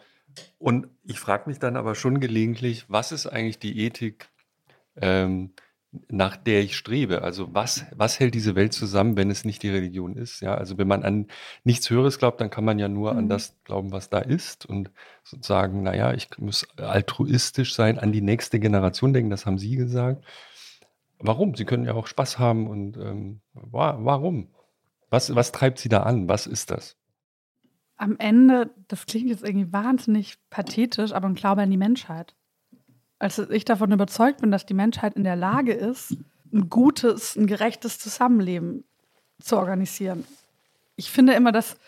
und 0.59 0.89
ich 1.05 1.21
frage 1.21 1.49
mich 1.49 1.59
dann 1.59 1.77
aber 1.77 1.95
schon 1.95 2.21
gelegentlich, 2.21 2.87
was 2.89 3.13
ist 3.13 3.27
eigentlich 3.27 3.59
die 3.59 3.79
Ethik, 3.85 4.29
ähm, 4.97 5.55
nach 6.09 6.37
der 6.37 6.61
ich 6.63 6.77
strebe? 6.77 7.23
Also 7.23 7.55
was, 7.55 7.87
was 7.95 8.21
hält 8.21 8.35
diese 8.35 8.55
Welt 8.55 8.73
zusammen, 8.73 9.17
wenn 9.17 9.31
es 9.31 9.45
nicht 9.45 9.63
die 9.63 9.71
Religion 9.71 10.17
ist? 10.17 10.41
Ja, 10.41 10.55
also 10.55 10.79
wenn 10.79 10.89
man 10.89 11.05
an 11.05 11.29
nichts 11.65 11.89
Höheres 11.91 12.19
glaubt, 12.19 12.41
dann 12.41 12.51
kann 12.51 12.65
man 12.65 12.79
ja 12.79 12.89
nur 12.89 13.17
an 13.17 13.25
Mhm. 13.25 13.29
das 13.29 13.57
glauben, 13.65 13.93
was 13.93 14.11
da 14.11 14.19
ist 14.19 14.67
und 14.67 14.91
sozusagen, 15.25 15.83
naja, 15.83 16.13
ich 16.15 16.29
muss 16.39 16.67
altruistisch 16.79 17.75
sein, 17.75 17.99
an 17.99 18.13
die 18.13 18.23
nächste 18.23 18.61
Generation 18.61 19.13
denken, 19.13 19.31
das 19.31 19.47
haben 19.47 19.59
Sie 19.59 19.77
gesagt. 19.77 20.25
Warum? 21.19 21.55
Sie 21.55 21.65
können 21.65 21.85
ja 21.85 21.95
auch 21.95 22.07
Spaß 22.07 22.39
haben 22.39 22.69
und 22.69 22.97
ähm, 22.99 23.41
wa 23.55 23.99
warum? 24.01 24.49
Was, 25.11 25.35
was 25.35 25.53
treibt 25.53 25.79
Sie 25.79 25.89
da 25.89 26.03
an? 26.03 26.29
Was 26.29 26.47
ist 26.47 26.71
das? 26.71 26.97
Am 27.97 28.17
Ende, 28.19 28.71
das 28.89 29.07
klingt 29.07 29.29
jetzt 29.29 29.45
irgendwie 29.45 29.73
wahnsinnig 29.73 30.39
pathetisch, 30.51 31.13
aber 31.13 31.29
ein 31.29 31.35
Glaube 31.35 31.63
an 31.63 31.71
die 31.71 31.77
Menschheit. 31.77 32.35
Also 33.19 33.49
ich 33.51 33.65
davon 33.65 33.93
überzeugt 33.93 34.43
bin, 34.43 34.51
dass 34.51 34.67
die 34.67 34.75
Menschheit 34.75 35.15
in 35.15 35.25
der 35.25 35.37
Lage 35.37 35.73
ist, 35.73 36.17
ein 36.53 36.69
gutes, 36.69 37.37
ein 37.37 37.47
gerechtes 37.47 37.99
Zusammenleben 37.99 38.85
zu 39.41 39.57
organisieren. 39.57 40.25
Ich 40.97 41.11
finde 41.11 41.33
immer, 41.33 41.53
das 41.53 41.79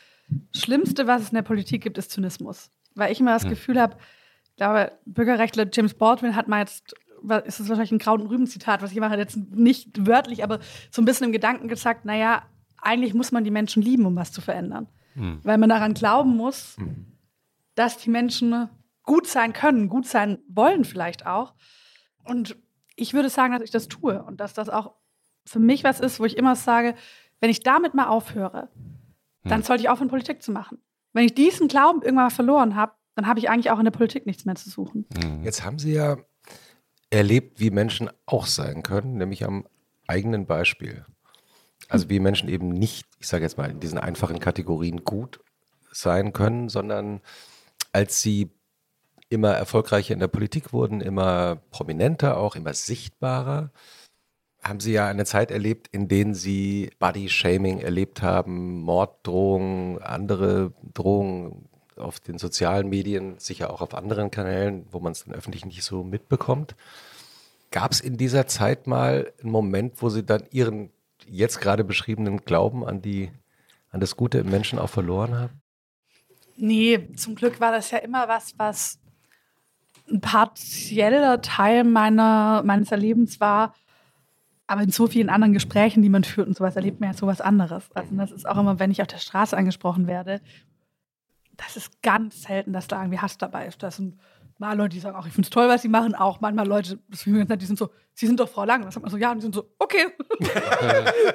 Schlimmste, 0.55 1.07
was 1.07 1.23
es 1.23 1.29
in 1.31 1.37
der 1.37 1.43
Politik 1.43 1.83
gibt, 1.83 1.99
ist 1.99 2.11
Zynismus. 2.11 2.71
Weil 2.95 3.13
ich 3.13 3.21
immer 3.21 3.33
das 3.33 3.47
Gefühl 3.49 3.81
habe, 3.81 3.97
ich 4.45 4.57
glaube, 4.57 4.93
Bürgerrechtler 5.05 5.67
James 5.73 5.95
Baldwin 5.95 6.35
hat 6.35 6.49
mal 6.49 6.61
jetzt, 6.61 6.95
ist 7.45 7.61
es 7.61 7.69
wahrscheinlich 7.69 7.93
ein 7.93 8.21
und 8.21 8.27
Rüben-Zitat, 8.27 8.83
was 8.83 8.93
ich 8.93 8.99
mache, 8.99 9.17
jetzt 9.17 9.37
nicht 9.37 10.07
wörtlich, 10.07 10.43
aber 10.43 10.59
so 10.91 11.01
ein 11.01 11.05
bisschen 11.05 11.27
im 11.27 11.33
Gedanken 11.33 11.69
gesagt, 11.69 12.05
naja, 12.05 12.43
eigentlich 12.79 13.15
muss 13.15 13.33
man 13.33 13.45
die 13.45 13.51
Menschen 13.51 13.83
lieben, 13.83 14.07
um 14.07 14.17
was 14.17 14.33
zu 14.33 14.41
verändern. 14.41 14.89
Weil 15.43 15.59
man 15.59 15.69
daran 15.69 15.95
glauben 15.95 16.37
muss, 16.37 16.77
dass 17.75 17.99
die 17.99 18.11
Menschen 18.11 18.69
gut 19.03 19.27
sein 19.27 19.53
können, 19.53 19.89
gut 19.89 20.07
sein 20.07 20.39
wollen 20.49 20.85
vielleicht 20.85 21.27
auch. 21.27 21.55
Und 22.25 22.57
ich 22.97 23.15
würde 23.15 23.31
sagen, 23.31 23.53
dass 23.53 23.63
ich 23.63 23.71
das 23.71 23.89
tue 23.89 24.23
und 24.23 24.41
dass 24.41 24.55
das 24.55 24.69
auch 24.69 24.95
für 25.47 25.61
mich 25.61 25.85
was 25.85 26.01
ist, 26.01 26.21
wo 26.21 26.25
ich 26.25 26.37
immer 26.37 26.57
sage, 26.57 26.95
wenn 27.41 27.51
ich 27.51 27.61
damit 27.61 27.95
mal 27.95 28.07
aufhöre, 28.09 28.69
dann 29.45 29.63
sollte 29.63 29.83
ich 29.83 29.89
aufhören, 29.89 30.09
Politik 30.09 30.43
zu 30.43 30.53
machen. 30.53 30.79
Wenn 31.13 31.25
ich 31.25 31.35
diesen 31.35 31.69
Glauben 31.69 32.03
irgendwann 32.03 32.27
mal 32.27 32.31
verloren 32.31 32.75
habe, 32.75 32.93
dann 33.15 33.27
habe 33.27 33.39
ich 33.39 33.49
eigentlich 33.49 33.71
auch 33.71 33.79
in 33.79 33.85
der 33.85 33.93
Politik 33.93 34.27
nichts 34.27 34.45
mehr 34.45 34.57
zu 34.57 34.69
suchen. 34.69 35.07
Jetzt 35.43 35.65
haben 35.65 35.79
Sie 35.79 35.95
ja 35.95 36.19
erlebt, 37.11 37.61
wie 37.61 37.71
Menschen 37.71 38.11
auch 38.27 38.47
sein 38.47 38.83
können, 38.83 39.17
nämlich 39.17 39.45
am 39.45 39.67
eigenen 40.07 40.47
Beispiel. 40.47 41.07
Also 41.89 42.11
wie 42.11 42.21
Menschen 42.21 42.49
eben 42.49 42.69
nicht, 42.69 43.07
ich 43.19 43.29
sage 43.29 43.45
jetzt 43.45 43.59
mal, 43.59 43.71
in 43.71 43.81
diesen 43.81 43.99
einfachen 43.99 44.41
Kategorien 44.41 45.05
gut 45.05 45.41
sein 45.91 46.33
können, 46.33 46.69
sondern 46.69 47.21
als 47.93 48.21
sie 48.21 48.51
immer 49.31 49.53
erfolgreicher 49.53 50.15
in 50.15 50.21
der 50.21 50.29
Politik 50.29 50.73
wurden, 50.73 51.01
immer 51.01 51.57
prominenter 51.71 52.37
auch, 52.37 52.57
immer 52.57 52.75
sichtbarer, 52.75 53.71
haben 54.63 54.81
sie 54.81 54.93
ja 54.93 55.07
eine 55.07 55.25
Zeit 55.25 55.51
erlebt, 55.51 55.89
in 55.93 56.09
denen 56.09 56.35
sie 56.35 56.91
Body-Shaming 56.99 57.79
erlebt 57.79 58.23
haben, 58.23 58.81
Morddrohungen, 58.83 60.03
andere 60.03 60.73
Drohungen, 60.95 61.69
auf 61.97 62.21
den 62.21 62.39
sozialen 62.39 62.89
Medien, 62.89 63.39
sicher 63.39 63.71
auch 63.73 63.81
auf 63.81 63.95
anderen 63.95 64.31
Kanälen, 64.31 64.87
wo 64.91 65.01
man 65.01 65.13
es 65.13 65.25
dann 65.25 65.35
öffentlich 65.35 65.65
nicht 65.67 65.83
so 65.83 66.05
mitbekommt. 66.05 66.77
Gab 67.71 67.93
es 67.93 68.01
in 68.01 68.17
dieser 68.17 68.47
Zeit 68.47 68.87
mal 68.87 69.33
einen 69.43 69.51
Moment, 69.51 70.01
wo 70.01 70.09
Sie 70.09 70.25
dann 70.25 70.45
Ihren 70.51 70.91
jetzt 71.31 71.61
gerade 71.61 71.85
beschriebenen 71.85 72.45
Glauben 72.45 72.85
an 72.85 73.03
die, 73.03 73.31
an 73.91 74.01
das 74.01 74.17
Gute 74.17 74.39
im 74.39 74.51
Menschen 74.51 74.79
auch 74.79 74.91
verloren 74.91 75.35
haben? 75.35 75.61
Nee, 76.57 77.13
zum 77.15 77.35
Glück 77.35 77.61
war 77.61 77.73
das 77.73 77.91
ja 77.91 77.99
immer 77.99 78.27
was, 78.29 78.59
was 78.59 78.99
ein 80.11 80.21
partieller 80.21 81.41
Teil 81.41 81.85
meiner, 81.85 82.63
meines 82.65 82.91
Erlebens 82.91 83.41
war. 83.41 83.75
Aber 84.67 84.83
in 84.83 84.91
so 84.91 85.07
vielen 85.07 85.31
anderen 85.31 85.55
Gesprächen, 85.55 86.03
die 86.03 86.09
man 86.09 86.25
führt 86.25 86.49
und 86.49 86.57
sowas, 86.57 86.77
erlebt 86.77 87.01
man 87.01 87.11
ja 87.11 87.17
sowas 87.17 87.41
anderes. 87.41 87.89
Also 87.95 88.15
das 88.17 88.33
ist 88.33 88.47
auch 88.47 88.59
immer, 88.59 88.79
wenn 88.79 88.91
ich 88.91 89.01
auf 89.01 89.07
der 89.07 89.19
Straße 89.19 89.57
angesprochen 89.57 90.07
werde, 90.07 90.41
das 91.57 91.77
ist 91.77 92.03
ganz 92.03 92.43
selten, 92.43 92.73
dass 92.73 92.87
da 92.87 93.01
irgendwie 93.01 93.19
Hass 93.19 93.39
dabei 93.39 93.67
ist. 93.67 93.83
Das 93.83 93.97
sind 93.97 94.19
mal 94.59 94.77
Leute, 94.77 94.91
die 94.91 95.01
sagen, 95.01 95.17
ach, 95.19 95.27
ich 95.27 95.33
finde 95.33 95.47
es 95.47 95.51
toll, 95.51 95.69
was 95.69 95.83
sie 95.83 95.89
machen. 95.89 96.15
Auch 96.15 96.41
manchmal 96.41 96.67
Leute, 96.67 96.99
die 97.09 97.67
sind 97.67 97.79
so, 97.79 97.91
sie 98.13 98.27
sind 98.27 98.39
doch 98.41 98.49
Frau 98.49 98.65
Lang. 98.65 98.83
Das 98.83 98.95
sagt 98.95 99.03
man 99.03 99.11
so, 99.11 99.17
ja, 99.17 99.31
und 99.31 99.39
die 99.39 99.43
sind 99.43 99.55
so, 99.55 99.71
okay, 99.79 100.07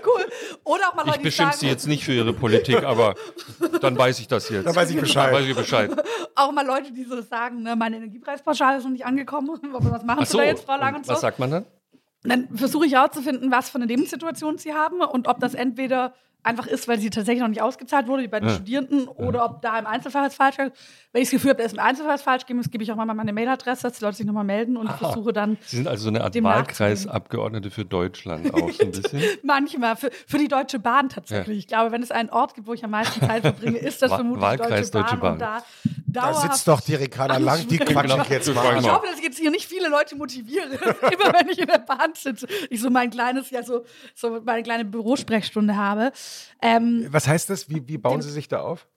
cool. 0.06 0.26
Oder 0.64 0.90
auch 0.90 0.96
mal 0.96 1.06
Leute, 1.06 1.18
ich 1.18 1.24
beschimpfe 1.24 1.58
sie 1.58 1.68
jetzt 1.68 1.88
nicht 1.88 2.04
für 2.04 2.14
ihre 2.14 2.34
Politik, 2.34 2.84
aber 2.84 3.16
dann 3.82 3.98
weiß 3.98 4.20
ich 4.20 4.28
das 4.28 4.50
jetzt. 4.50 4.66
Dann 4.66 4.76
weiß 4.76 4.90
ich 4.90 5.00
Bescheid. 5.00 5.34
Dann 5.34 5.42
weiß 5.42 5.48
ich 5.48 5.56
Bescheid. 5.56 5.92
auch 6.36 6.52
mal 6.52 6.66
Leute, 6.66 6.92
die 6.92 7.06
so 7.06 7.22
sagen, 7.22 7.64
ne, 7.64 7.76
meine 7.76 7.98
Energiepreispauschale 7.98 8.78
ist 8.78 8.84
noch 8.84 8.92
nicht 8.92 9.06
angekommen. 9.06 9.50
Was 9.72 10.04
machen 10.04 10.26
so, 10.26 10.32
Sie 10.34 10.38
da 10.38 10.44
jetzt, 10.44 10.66
Frau 10.66 10.78
Lang 10.78 10.90
und, 10.90 10.96
und 10.98 11.06
so? 11.06 11.14
Was 11.14 11.22
sagt 11.22 11.40
man 11.40 11.52
dann? 11.52 11.66
Dann 12.24 12.48
versuche 12.56 12.86
ich 12.86 12.94
herauszufinden, 12.94 13.52
was 13.52 13.70
für 13.70 13.76
eine 13.76 13.86
Lebenssituation 13.86 14.58
sie 14.58 14.74
haben 14.74 15.02
und 15.02 15.28
ob 15.28 15.42
das 15.42 15.56
entweder 15.56 16.14
einfach 16.44 16.68
ist, 16.68 16.88
weil 16.88 17.00
sie 17.00 17.10
tatsächlich 17.10 17.42
noch 17.42 17.50
nicht 17.50 17.62
ausgezahlt 17.62 18.08
wurde, 18.08 18.24
wie 18.24 18.28
bei 18.28 18.40
den 18.40 18.50
ja. 18.50 18.56
Studierenden, 18.56 19.08
oder 19.08 19.46
ob 19.46 19.62
da 19.62 19.78
im 19.80 19.86
Einzelfall 19.86 20.26
was 20.26 20.36
falsch 20.36 20.60
ist. 20.60 20.72
Wenn 21.14 21.22
ich 21.22 21.28
das 21.28 21.34
Gefühl 21.34 21.52
habe, 21.52 21.60
da 21.60 21.66
ist 21.66 21.74
im 21.74 21.80
Einzelfall 21.80 22.16
was 22.16 22.24
falsch, 22.24 22.48
gebe 22.48 22.84
ich 22.84 22.92
auch 22.92 22.96
mal 22.96 23.06
meine 23.06 23.34
Mailadresse, 23.34 23.84
dass 23.84 24.00
die 24.00 24.04
Leute 24.04 24.18
sich 24.18 24.26
nochmal 24.26 24.44
melden 24.44 24.76
und 24.76 24.90
ich 24.90 24.96
versuche 24.96 25.32
dann. 25.32 25.58
Sie 25.64 25.78
sind 25.78 25.88
also 25.88 26.06
so 26.06 26.10
eine 26.10 26.24
Art 26.24 26.34
Wahlkreisabgeordnete 26.42 27.70
für 27.70 27.86
Deutschland 27.86 28.52
auch 28.52 28.72
so 28.72 28.84
ein 28.84 28.92
bisschen? 28.92 29.22
Manchmal, 29.44 29.96
für, 29.96 30.10
für 30.28 30.40
die 30.40 30.48
Deutsche 30.48 30.80
Bahn 30.80 31.10
tatsächlich. 31.10 31.56
Ja. 31.56 31.60
Ich 31.60 31.68
glaube, 31.68 31.92
wenn 31.92 32.02
es 32.02 32.10
einen 32.10 32.32
Ort 32.32 32.56
gibt, 32.56 32.66
wo 32.66 32.74
ich 32.74 32.84
am 32.84 32.90
meisten 32.90 33.20
Zeit 33.20 33.44
verbringe, 33.44 33.78
ist 33.78 34.02
das 34.02 34.12
vermutlich 34.12 34.42
Wahlkreis 34.42 34.90
Deutsche 34.90 35.18
Bahn. 35.18 35.38
Deutsche 35.38 35.50
Bahn. 35.52 35.64
Da, 36.08 36.34
sitzt 36.34 36.68
doch 36.68 36.82
die 36.82 36.96
Ricarda 36.96 37.38
Lang, 37.38 37.68
die 37.68 37.78
quatscht 37.78 38.10
genau. 38.10 38.24
jetzt 38.24 38.54
mal. 38.54 38.80
Ich 38.80 38.90
hoffe, 38.90 39.08
dass 39.08 39.18
ich 39.18 39.24
jetzt 39.24 39.40
hier 39.40 39.52
nicht 39.52 39.68
viele 39.68 39.90
Leute 39.90 40.16
motiviere, 40.16 40.74
immer 40.74 41.34
wenn 41.34 41.50
ich 41.50 41.60
in 41.60 41.68
der 41.68 41.80
Bahn 41.80 42.14
sitze, 42.16 42.48
ich 42.70 42.82
so 42.82 42.90
mein 42.90 43.10
kleines, 43.10 43.52
ja 43.52 43.64
so, 43.64 43.84
so 44.16 44.42
meine 44.44 44.64
kleine 44.64 44.86
Bürosprechstunde 44.86 45.76
habe. 45.76 46.12
Ähm, 46.62 47.08
Was 47.10 47.28
heißt 47.28 47.50
das? 47.50 47.70
Wie, 47.70 47.88
wie 47.88 47.98
bauen 47.98 48.22
Sie 48.22 48.32
sich 48.32 48.48
da 48.48 48.62
auf? 48.62 48.88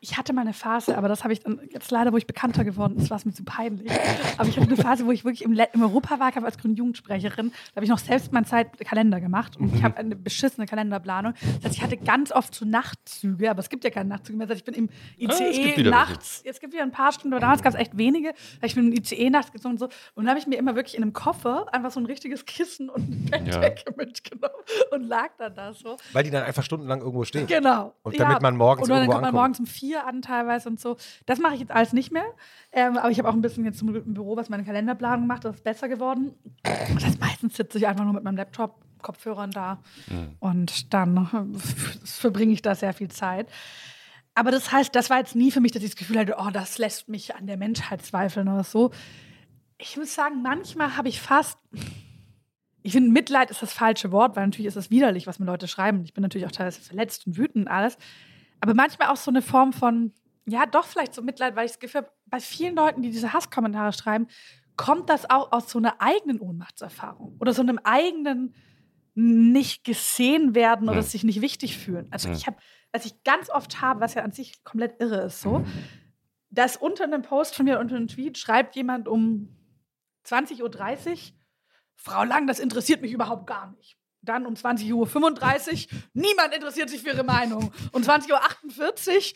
Ich 0.00 0.16
hatte 0.18 0.32
mal 0.34 0.42
eine 0.42 0.52
Phase, 0.52 0.96
aber 0.98 1.08
das 1.08 1.24
habe 1.24 1.32
ich 1.32 1.40
dann 1.40 1.60
jetzt 1.70 1.90
leider, 1.90 2.12
wo 2.12 2.18
ich 2.18 2.26
bekannter 2.26 2.64
geworden 2.64 2.96
ist, 2.98 3.08
war 3.08 3.16
es 3.16 3.24
mir 3.24 3.32
zu 3.32 3.44
peinlich. 3.44 3.90
Aber 4.36 4.48
ich 4.48 4.56
hatte 4.58 4.68
eine 4.68 4.76
Phase, 4.76 5.06
wo 5.06 5.10
ich 5.10 5.24
wirklich 5.24 5.42
im, 5.42 5.52
Le 5.52 5.68
im 5.72 5.82
Europawahlkampf 5.82 6.44
als 6.44 6.58
grüne 6.58 6.74
Jugendsprecherin, 6.74 7.50
da 7.50 7.76
habe 7.76 7.84
ich 7.84 7.90
noch 7.90 7.98
selbst 7.98 8.32
meinen 8.32 8.44
Zeitkalender 8.44 9.20
gemacht 9.20 9.56
und 9.56 9.74
ich 9.74 9.82
habe 9.82 9.96
eine 9.96 10.16
beschissene 10.16 10.66
Kalenderplanung. 10.66 11.32
Das 11.32 11.64
heißt, 11.64 11.76
ich 11.76 11.82
hatte 11.82 11.96
ganz 11.96 12.30
oft 12.30 12.54
so 12.54 12.66
Nachtzüge, 12.66 13.50
aber 13.50 13.60
es 13.60 13.70
gibt 13.70 13.84
ja 13.84 13.90
keine 13.90 14.10
Nachtzüge 14.10 14.36
mehr. 14.36 14.46
Das 14.46 14.56
heißt, 14.56 14.68
ich 14.68 14.74
bin 14.74 14.88
im 14.88 14.90
ICE 15.18 15.86
ah, 15.86 15.90
nachts, 15.90 16.42
jetzt 16.44 16.60
gibt 16.60 16.72
es 16.72 16.76
wieder 16.76 16.84
ein 16.84 16.92
paar 16.92 17.12
Stunden, 17.12 17.32
aber 17.32 17.40
damals 17.40 17.62
gab 17.62 17.72
es 17.72 17.78
echt 17.78 17.96
wenige. 17.96 18.34
Ich 18.62 18.74
bin 18.74 18.88
im 18.88 18.92
ICE 18.92 19.30
nachts 19.30 19.50
gezogen 19.50 19.74
und 19.74 19.78
so. 19.78 19.86
Und 20.14 20.24
dann 20.24 20.28
habe 20.28 20.38
ich 20.38 20.46
mir 20.46 20.56
immer 20.56 20.76
wirklich 20.76 20.96
in 20.96 21.02
einem 21.02 21.14
Koffer 21.14 21.66
einfach 21.72 21.90
so 21.90 22.00
ein 22.00 22.06
richtiges 22.06 22.44
Kissen 22.44 22.90
und 22.90 23.02
eine 23.32 23.44
Bettdecke 23.44 23.84
ja. 23.90 23.96
mitgenommen 23.96 24.54
und 24.90 25.02
lag 25.04 25.30
dann 25.38 25.54
da 25.54 25.72
so. 25.72 25.96
Weil 26.12 26.24
die 26.24 26.30
dann 26.30 26.44
einfach 26.44 26.62
stundenlang 26.62 27.00
irgendwo 27.00 27.24
stehen. 27.24 27.46
Genau. 27.46 27.94
Und 28.02 28.18
damit 28.20 28.36
ja. 28.36 28.40
man 28.40 28.56
morgens 28.56 28.88
irgendwo 28.88 29.05
dann 29.06 29.14
kommt 29.14 29.22
man 29.22 29.34
morgens 29.34 29.60
um 29.60 29.66
vier 29.66 30.06
an 30.06 30.22
teilweise 30.22 30.68
und 30.68 30.80
so. 30.80 30.96
Das 31.26 31.38
mache 31.38 31.54
ich 31.54 31.60
jetzt 31.60 31.72
alles 31.72 31.92
nicht 31.92 32.12
mehr. 32.12 32.26
Ähm, 32.72 32.96
aber 32.96 33.10
ich 33.10 33.18
habe 33.18 33.28
auch 33.28 33.34
ein 33.34 33.42
bisschen 33.42 33.64
jetzt 33.64 33.80
im 33.82 34.14
Büro, 34.14 34.36
was 34.36 34.48
meine 34.48 34.64
Kalenderplanung 34.64 35.22
gemacht. 35.22 35.44
Das 35.44 35.56
ist 35.56 35.64
besser 35.64 35.88
geworden. 35.88 36.34
Das 36.62 37.04
heißt, 37.04 37.20
meistens 37.20 37.56
sitze 37.56 37.78
ich 37.78 37.86
einfach 37.86 38.04
nur 38.04 38.14
mit 38.14 38.24
meinem 38.24 38.36
Laptop, 38.36 38.80
Kopfhörern 39.02 39.50
da. 39.50 39.78
Mhm. 40.08 40.36
Und 40.40 40.94
dann 40.94 41.56
verbringe 42.04 42.52
ich 42.52 42.62
da 42.62 42.74
sehr 42.74 42.92
viel 42.92 43.08
Zeit. 43.08 43.48
Aber 44.34 44.50
das 44.50 44.70
heißt, 44.70 44.94
das 44.94 45.08
war 45.08 45.18
jetzt 45.18 45.34
nie 45.34 45.50
für 45.50 45.60
mich, 45.60 45.72
dass 45.72 45.82
ich 45.82 45.90
das 45.90 45.96
Gefühl 45.96 46.18
hatte, 46.18 46.36
oh, 46.38 46.50
das 46.52 46.78
lässt 46.78 47.08
mich 47.08 47.34
an 47.34 47.46
der 47.46 47.56
Menschheit 47.56 48.04
zweifeln 48.04 48.48
oder 48.48 48.64
so. 48.64 48.90
Ich 49.78 49.96
muss 49.96 50.14
sagen, 50.14 50.42
manchmal 50.42 50.96
habe 50.96 51.08
ich 51.08 51.20
fast 51.20 51.58
ich 52.86 52.92
finde, 52.92 53.10
Mitleid 53.10 53.50
ist 53.50 53.62
das 53.62 53.72
falsche 53.72 54.12
Wort, 54.12 54.36
weil 54.36 54.46
natürlich 54.46 54.68
ist 54.68 54.76
es 54.76 54.90
widerlich, 54.90 55.26
was 55.26 55.40
mir 55.40 55.46
Leute 55.46 55.66
schreiben. 55.66 56.04
Ich 56.04 56.14
bin 56.14 56.22
natürlich 56.22 56.46
auch 56.46 56.52
teilweise 56.52 56.80
verletzt 56.80 57.26
und 57.26 57.36
wütend 57.36 57.66
und 57.66 57.68
alles. 57.68 57.98
Aber 58.60 58.74
manchmal 58.74 59.08
auch 59.08 59.16
so 59.16 59.30
eine 59.30 59.42
Form 59.42 59.72
von, 59.72 60.12
ja, 60.46 60.66
doch 60.66 60.84
vielleicht 60.84 61.14
so 61.14 61.22
Mitleid, 61.22 61.56
weil 61.56 61.66
ich 61.66 61.72
das 61.72 61.80
Gefühl 61.80 62.02
habe, 62.02 62.12
bei 62.26 62.40
vielen 62.40 62.74
Leuten, 62.74 63.02
die 63.02 63.10
diese 63.10 63.32
Hasskommentare 63.32 63.92
schreiben, 63.92 64.26
kommt 64.76 65.08
das 65.10 65.28
auch 65.28 65.52
aus 65.52 65.70
so 65.70 65.78
einer 65.78 66.00
eigenen 66.00 66.40
Ohnmachtserfahrung 66.40 67.36
oder 67.40 67.52
so 67.52 67.62
einem 67.62 67.78
eigenen 67.82 68.54
nicht 69.14 69.84
gesehen 69.84 70.54
werden 70.54 70.88
oder 70.88 70.98
mhm. 70.98 71.06
sich 71.06 71.24
nicht 71.24 71.40
wichtig 71.40 71.78
fühlen. 71.78 72.06
Also 72.10 72.28
mhm. 72.28 72.34
ich 72.34 72.46
habe, 72.46 72.58
was 72.92 73.06
ich 73.06 73.24
ganz 73.24 73.48
oft 73.48 73.80
habe, 73.80 74.00
was 74.00 74.14
ja 74.14 74.22
an 74.22 74.32
sich 74.32 74.62
komplett 74.62 75.00
irre 75.00 75.22
ist, 75.22 75.40
so, 75.40 75.64
dass 76.50 76.76
unter 76.76 77.04
einem 77.04 77.22
Post 77.22 77.54
von 77.56 77.64
mir, 77.64 77.80
unter 77.80 77.96
einem 77.96 78.08
Tweet, 78.08 78.36
schreibt 78.36 78.76
jemand 78.76 79.08
um 79.08 79.56
20.30 80.26 81.10
Uhr, 81.10 81.16
Frau 81.94 82.24
Lang, 82.24 82.46
das 82.46 82.58
interessiert 82.58 83.00
mich 83.00 83.12
überhaupt 83.12 83.46
gar 83.46 83.70
nicht. 83.72 83.96
Dann 84.26 84.46
um 84.46 84.54
20.35 84.54 84.92
Uhr, 84.92 86.00
niemand 86.12 86.54
interessiert 86.54 86.90
sich 86.90 87.02
für 87.02 87.10
ihre 87.10 87.24
Meinung. 87.24 87.72
Um 87.92 88.02
20.48 88.02 89.34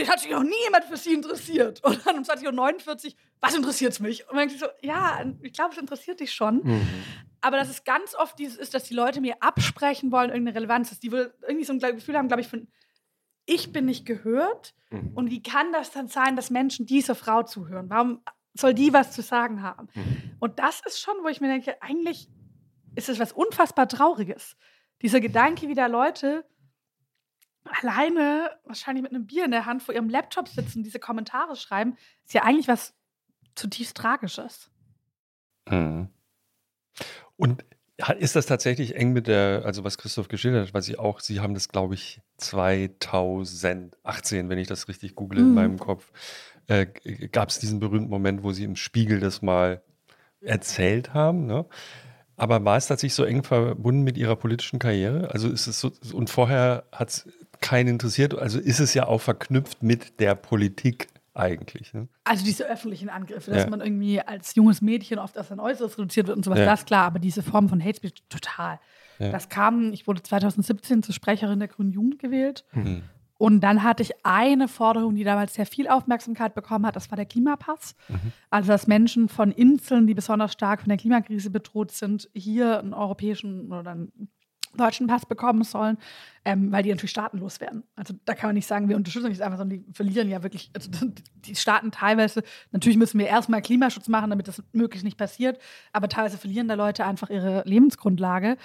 Uhr 0.00 0.08
hat 0.08 0.20
sich 0.20 0.30
noch 0.30 0.42
nie 0.42 0.62
jemand 0.64 0.84
für 0.84 0.96
sie 0.96 1.14
interessiert. 1.14 1.82
Und 1.84 2.06
dann 2.06 2.18
um 2.18 2.24
20.49 2.24 3.06
Uhr, 3.06 3.12
was 3.40 3.54
interessiert 3.54 3.92
es 3.92 4.00
mich? 4.00 4.22
Und 4.22 4.36
dann 4.36 4.48
denke 4.48 4.54
ich 4.54 4.60
so, 4.60 4.66
ja, 4.80 5.24
ich 5.42 5.52
glaube, 5.52 5.72
es 5.74 5.78
interessiert 5.78 6.20
dich 6.20 6.32
schon. 6.32 6.62
Mhm. 6.64 6.88
Aber 7.40 7.56
dass 7.56 7.68
es 7.68 7.84
ganz 7.84 8.14
oft 8.14 8.38
dieses 8.38 8.56
ist, 8.56 8.74
dass 8.74 8.84
die 8.84 8.94
Leute 8.94 9.20
mir 9.20 9.36
absprechen 9.42 10.10
wollen, 10.10 10.30
irgendeine 10.30 10.56
Relevanz, 10.56 10.90
dass 10.90 10.98
die 10.98 11.08
irgendwie 11.08 11.64
so 11.64 11.72
ein 11.72 11.78
Gefühl 11.78 12.16
haben, 12.16 12.28
glaube 12.28 12.40
ich, 12.40 12.48
von, 12.48 12.68
ich 13.46 13.72
bin 13.72 13.86
nicht 13.86 14.06
gehört. 14.06 14.74
Mhm. 14.90 15.12
Und 15.14 15.30
wie 15.30 15.42
kann 15.42 15.72
das 15.72 15.90
dann 15.90 16.08
sein, 16.08 16.36
dass 16.36 16.50
Menschen 16.50 16.86
dieser 16.86 17.14
Frau 17.14 17.42
zuhören? 17.42 17.88
Warum 17.88 18.20
soll 18.54 18.74
die 18.74 18.92
was 18.92 19.12
zu 19.12 19.22
sagen 19.22 19.62
haben? 19.62 19.88
Mhm. 19.94 20.36
Und 20.40 20.58
das 20.58 20.80
ist 20.84 21.00
schon, 21.00 21.14
wo 21.22 21.28
ich 21.28 21.40
mir 21.40 21.48
denke, 21.48 21.80
eigentlich 21.80 22.28
ist 22.98 23.08
es 23.08 23.20
was 23.20 23.32
unfassbar 23.32 23.88
Trauriges. 23.88 24.56
Dieser 25.02 25.20
Gedanke, 25.20 25.68
wie 25.68 25.74
da 25.74 25.86
Leute 25.86 26.44
alleine, 27.64 28.50
wahrscheinlich 28.64 29.02
mit 29.02 29.12
einem 29.12 29.26
Bier 29.26 29.44
in 29.44 29.52
der 29.52 29.66
Hand, 29.66 29.82
vor 29.82 29.94
ihrem 29.94 30.08
Laptop 30.08 30.48
sitzen, 30.48 30.82
diese 30.82 30.98
Kommentare 30.98 31.54
schreiben, 31.54 31.96
ist 32.24 32.34
ja 32.34 32.42
eigentlich 32.42 32.66
was 32.66 32.94
zutiefst 33.54 33.96
Tragisches. 33.96 34.70
Mhm. 35.68 36.08
Und 37.36 37.64
ist 38.18 38.36
das 38.36 38.46
tatsächlich 38.46 38.96
eng 38.96 39.12
mit 39.12 39.28
der, 39.28 39.62
also 39.64 39.84
was 39.84 39.98
Christoph 39.98 40.28
geschildert 40.28 40.68
hat, 40.68 40.74
weil 40.74 40.82
Sie 40.82 40.98
auch, 40.98 41.20
Sie 41.20 41.40
haben 41.40 41.54
das, 41.54 41.68
glaube 41.68 41.94
ich, 41.94 42.20
2018, 42.38 44.48
wenn 44.48 44.58
ich 44.58 44.68
das 44.68 44.88
richtig 44.88 45.14
google 45.14 45.40
mhm. 45.40 45.48
in 45.48 45.54
meinem 45.54 45.78
Kopf, 45.78 46.10
äh, 46.66 46.86
gab 47.30 47.50
es 47.50 47.60
diesen 47.60 47.78
berühmten 47.78 48.10
Moment, 48.10 48.42
wo 48.42 48.52
Sie 48.52 48.64
im 48.64 48.76
Spiegel 48.76 49.20
das 49.20 49.42
mal 49.42 49.82
erzählt 50.40 51.14
haben. 51.14 51.46
Ne? 51.46 51.66
Aber 52.38 52.64
war 52.64 52.76
es 52.76 52.86
tatsächlich 52.86 53.14
so 53.14 53.24
eng 53.24 53.42
verbunden 53.42 54.02
mit 54.02 54.16
Ihrer 54.16 54.36
politischen 54.36 54.78
Karriere? 54.78 55.30
Also 55.32 55.48
ist 55.48 55.66
es 55.66 55.80
so, 55.80 55.92
und 56.12 56.30
vorher 56.30 56.84
hat 56.92 57.10
es 57.10 57.28
keinen 57.60 57.88
interessiert, 57.88 58.38
also 58.38 58.58
ist 58.58 58.78
es 58.78 58.94
ja 58.94 59.06
auch 59.06 59.20
verknüpft 59.20 59.82
mit 59.82 60.20
der 60.20 60.34
Politik 60.36 61.08
eigentlich. 61.34 61.92
Ne? 61.92 62.08
Also 62.24 62.44
diese 62.44 62.64
öffentlichen 62.68 63.08
Angriffe, 63.08 63.50
dass 63.50 63.64
ja. 63.64 63.70
man 63.70 63.80
irgendwie 63.80 64.20
als 64.20 64.54
junges 64.54 64.80
Mädchen 64.80 65.18
oft 65.18 65.38
auf 65.38 65.48
sein 65.48 65.60
Äußeres 65.60 65.98
reduziert 65.98 66.28
wird 66.28 66.36
und 66.36 66.44
sowas, 66.44 66.58
ja. 66.60 66.64
das 66.64 66.80
ist 66.80 66.86
klar, 66.86 67.04
aber 67.04 67.18
diese 67.18 67.42
Form 67.42 67.68
von 67.68 67.82
Hate 67.82 67.96
Speech, 67.96 68.22
total. 68.28 68.78
Ja. 69.18 69.30
Das 69.30 69.48
kam, 69.48 69.92
ich 69.92 70.06
wurde 70.06 70.22
2017 70.22 71.02
zur 71.02 71.14
Sprecherin 71.14 71.58
der 71.58 71.68
Grünen 71.68 71.90
Jugend 71.90 72.18
gewählt. 72.18 72.64
Mhm. 72.72 73.02
Und 73.38 73.60
dann 73.60 73.84
hatte 73.84 74.02
ich 74.02 74.12
eine 74.24 74.68
Forderung, 74.68 75.14
die 75.14 75.24
damals 75.24 75.54
sehr 75.54 75.66
viel 75.66 75.88
Aufmerksamkeit 75.88 76.54
bekommen 76.54 76.84
hat, 76.84 76.96
das 76.96 77.10
war 77.10 77.16
der 77.16 77.24
Klimapass. 77.24 77.94
Mhm. 78.08 78.32
Also, 78.50 78.68
dass 78.68 78.86
Menschen 78.86 79.28
von 79.28 79.52
Inseln, 79.52 80.06
die 80.06 80.14
besonders 80.14 80.52
stark 80.52 80.80
von 80.80 80.88
der 80.88 80.98
Klimakrise 80.98 81.50
bedroht 81.50 81.92
sind, 81.92 82.28
hier 82.34 82.80
einen 82.80 82.94
europäischen 82.94 83.72
oder 83.72 83.92
einen 83.92 84.28
deutschen 84.76 85.06
Pass 85.06 85.26
bekommen 85.26 85.64
sollen, 85.64 85.98
ähm, 86.44 86.70
weil 86.72 86.82
die 86.82 86.90
natürlich 86.90 87.10
staatenlos 87.10 87.60
werden. 87.60 87.84
Also 87.96 88.14
da 88.24 88.34
kann 88.34 88.48
man 88.48 88.54
nicht 88.54 88.66
sagen, 88.66 88.88
wir 88.88 88.96
unterstützen 88.96 89.28
nicht 89.28 89.40
einfach, 89.40 89.58
sondern 89.58 89.80
die 89.80 89.92
verlieren 89.92 90.28
ja 90.28 90.42
wirklich, 90.42 90.70
also 90.74 90.90
die 91.34 91.56
Staaten 91.56 91.90
teilweise, 91.90 92.42
natürlich 92.70 92.98
müssen 92.98 93.18
wir 93.18 93.26
erstmal 93.26 93.62
Klimaschutz 93.62 94.08
machen, 94.08 94.30
damit 94.30 94.48
das 94.48 94.62
möglichst 94.72 95.04
nicht 95.04 95.16
passiert, 95.16 95.58
aber 95.92 96.08
teilweise 96.08 96.38
verlieren 96.38 96.68
da 96.68 96.74
Leute 96.74 97.04
einfach 97.04 97.30
ihre 97.30 97.62
Lebensgrundlage. 97.64 98.56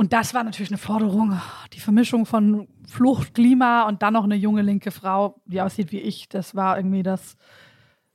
Und 0.00 0.14
das 0.14 0.32
war 0.32 0.44
natürlich 0.44 0.70
eine 0.70 0.78
Forderung, 0.78 1.38
die 1.74 1.78
Vermischung 1.78 2.24
von 2.24 2.68
Flucht, 2.88 3.34
Klima 3.34 3.86
und 3.86 4.00
dann 4.00 4.14
noch 4.14 4.24
eine 4.24 4.34
junge 4.34 4.62
linke 4.62 4.92
Frau, 4.92 5.42
die 5.44 5.60
aussieht 5.60 5.92
wie 5.92 6.00
ich. 6.00 6.26
Das 6.30 6.54
war 6.54 6.78
irgendwie 6.78 7.02
das 7.02 7.36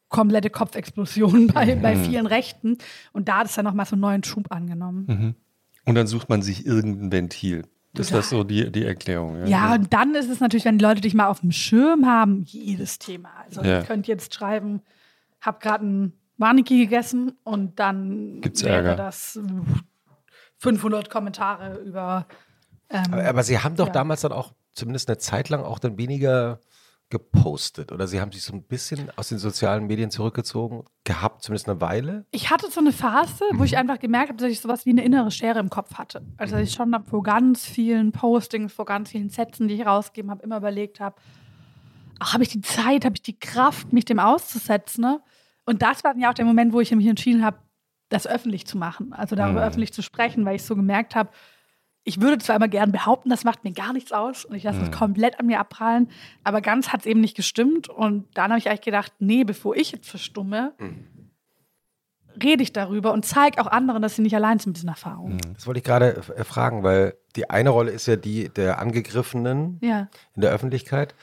komplette 0.09 0.49
Kopfexplosion 0.49 1.45
bei, 1.53 1.75
mhm. 1.75 1.83
bei 1.83 1.95
vielen 1.95 2.25
Rechten. 2.25 2.79
Und 3.13 3.27
da 3.27 3.37
hat 3.37 3.45
es 3.45 3.53
dann 3.53 3.65
nochmal 3.65 3.85
so 3.85 3.93
einen 3.93 4.01
neuen 4.01 4.23
Schub 4.23 4.51
angenommen. 4.51 5.05
Mhm. 5.07 5.35
Und 5.85 5.93
dann 5.93 6.07
sucht 6.07 6.27
man 6.27 6.41
sich 6.41 6.65
irgendein 6.65 7.11
Ventil. 7.11 7.67
ist 7.95 8.11
das 8.11 8.31
so 8.31 8.43
die, 8.43 8.71
die 8.71 8.83
Erklärung. 8.83 9.41
Ja. 9.41 9.45
Ja, 9.45 9.75
und 9.75 9.93
dann 9.93 10.15
ist 10.15 10.31
es 10.31 10.39
natürlich, 10.39 10.65
wenn 10.65 10.79
die 10.79 10.85
Leute 10.85 11.01
dich 11.01 11.13
mal 11.13 11.27
auf 11.27 11.41
dem 11.41 11.51
Schirm 11.51 12.07
haben, 12.07 12.45
jedes 12.47 12.97
Thema. 12.97 13.29
Also 13.45 13.61
Ja. 13.61 13.81
ihr 13.81 13.85
könnt 13.85 14.07
jetzt 14.07 14.33
schreiben, 14.33 14.81
hab 15.39 15.61
gerade 15.61 15.85
einen 15.85 16.13
Warniki 16.39 16.79
gegessen 16.79 17.33
und 17.43 17.79
dann 17.79 18.41
Gibt's 18.41 18.63
wäre 18.63 18.77
Ärger. 18.77 18.95
das 18.95 19.39
500 20.65 21.09
Kommentare 21.09 21.77
über 21.79 22.27
ähm, 22.89 23.03
Aber, 23.11 23.25
aber 23.25 23.43
Sie 23.43 23.59
haben 23.59 23.75
doch 23.75 23.87
Ja. 23.87 23.93
damals 23.93 24.21
dann 24.21 24.31
auch 24.31 24.53
zumindest 24.73 25.09
eine 25.09 25.17
Zeit 25.17 25.49
lang 25.49 25.63
auch 25.63 25.79
dann 25.79 25.97
weniger 25.97 26.59
gepostet 27.09 27.91
oder 27.91 28.07
Sie 28.07 28.19
haben 28.19 28.31
sich 28.31 28.41
so 28.43 28.53
ein 28.53 28.63
bisschen 28.63 29.11
aus 29.15 29.29
den 29.29 29.37
sozialen 29.37 29.85
Medien 29.85 30.09
zurückgezogen 30.09 30.83
gehabt, 31.03 31.43
zumindest 31.43 31.69
eine 31.69 31.79
Weile. 31.79 32.25
Ich 32.31 32.49
hatte 32.49 32.69
so 32.71 32.79
eine 32.79 32.91
Phase, 32.91 33.45
wo 33.53 33.63
ich 33.63 33.77
einfach 33.77 33.99
gemerkt 33.99 34.29
habe, 34.29 34.39
dass 34.39 34.49
ich 34.51 34.59
sowas 34.59 34.85
wie 34.85 34.89
eine 34.89 35.03
innere 35.03 35.29
Schere 35.29 35.59
im 35.59 35.69
Kopf 35.69 35.95
hatte. 35.95 36.25
Also 36.37 36.55
dass 36.55 36.67
ich 36.67 36.73
schon 36.73 36.95
vor 37.05 37.21
ganz 37.23 37.63
vielen 37.65 38.11
Postings, 38.11 38.73
vor 38.73 38.85
ganz 38.85 39.11
vielen 39.11 39.29
Sätzen, 39.29 39.67
die 39.67 39.75
ich 39.75 39.85
rausgegeben 39.85 40.31
habe, 40.31 40.43
immer 40.43 40.57
überlegt 40.57 40.99
habe, 40.99 41.15
habe 42.21 42.43
ich 42.43 42.49
die 42.49 42.61
Zeit, 42.61 43.05
habe 43.05 43.15
ich 43.15 43.21
die 43.21 43.37
Kraft, 43.37 43.93
mich 43.93 44.05
dem 44.05 44.19
auszusetzen? 44.19 45.01
Ne? 45.03 45.21
Und 45.65 45.81
das 45.83 46.03
war 46.03 46.13
dann 46.13 46.21
ja 46.21 46.29
auch 46.31 46.33
der 46.33 46.45
Moment, 46.45 46.73
wo 46.73 46.79
ich 46.81 46.91
mich 46.91 47.07
entschieden 47.07 47.45
habe, 47.45 47.57
das 48.09 48.27
öffentlich 48.27 48.67
zu 48.67 48.77
machen, 48.77 49.13
also 49.13 49.35
darüber 49.35 49.61
Mhm. 49.61 49.67
öffentlich 49.67 49.93
zu 49.93 50.01
sprechen, 50.01 50.45
weil 50.45 50.55
ich 50.55 50.63
so 50.63 50.75
gemerkt 50.75 51.15
habe, 51.15 51.29
ich 52.07 52.21
würde 52.21 52.37
zwar 52.37 52.55
immer 52.57 52.67
gern 52.67 52.91
behaupten, 52.91 53.29
das 53.31 53.43
macht 53.43 53.63
mir 53.63 53.71
gar 53.71 53.91
nichts 53.91 54.11
aus 54.11 54.45
und 54.45 54.55
ich 54.55 54.61
lasse 54.63 54.81
es 54.83 54.91
komplett 54.91 55.39
an 55.39 55.47
mir 55.47 55.59
abprallen, 55.59 56.09
aber 56.43 56.61
ganz 56.61 56.89
hat 56.89 56.99
es 56.99 57.05
eben 57.07 57.19
nicht 57.19 57.35
gestimmt. 57.35 57.89
Und 57.89 58.27
dann 58.37 58.51
habe 58.51 58.59
ich 58.59 58.69
eigentlich 58.69 58.81
gedacht, 58.81 59.11
nee, 59.17 59.43
bevor 59.43 59.75
ich 59.75 59.91
jetzt 59.91 60.07
verstumme, 60.07 60.73
rede 62.43 62.61
ich 62.63 62.73
darüber 62.73 63.13
und 63.13 63.25
zeige 63.25 63.59
auch 63.61 63.67
anderen, 63.67 64.01
dass 64.01 64.15
sie 64.15 64.21
nicht 64.21 64.35
allein 64.35 64.59
sind 64.59 64.67
mit 64.71 64.75
diesen 64.77 64.89
Erfahrungen. 64.89 65.39
Das 65.55 65.65
wollte 65.67 65.79
ich 65.79 65.83
gerade 65.83 66.21
äh, 66.35 66.43
fragen, 66.43 66.83
weil 66.83 67.15
die 67.35 67.49
eine 67.49 67.69
Rolle 67.69 67.91
ist 67.91 68.05
ja 68.07 68.17
die 68.17 68.49
der 68.49 68.79
Angegriffenen 68.79 69.79
Ja. 69.81 70.07
in 70.35 70.41
der 70.41 70.51
Öffentlichkeit, 70.51 71.15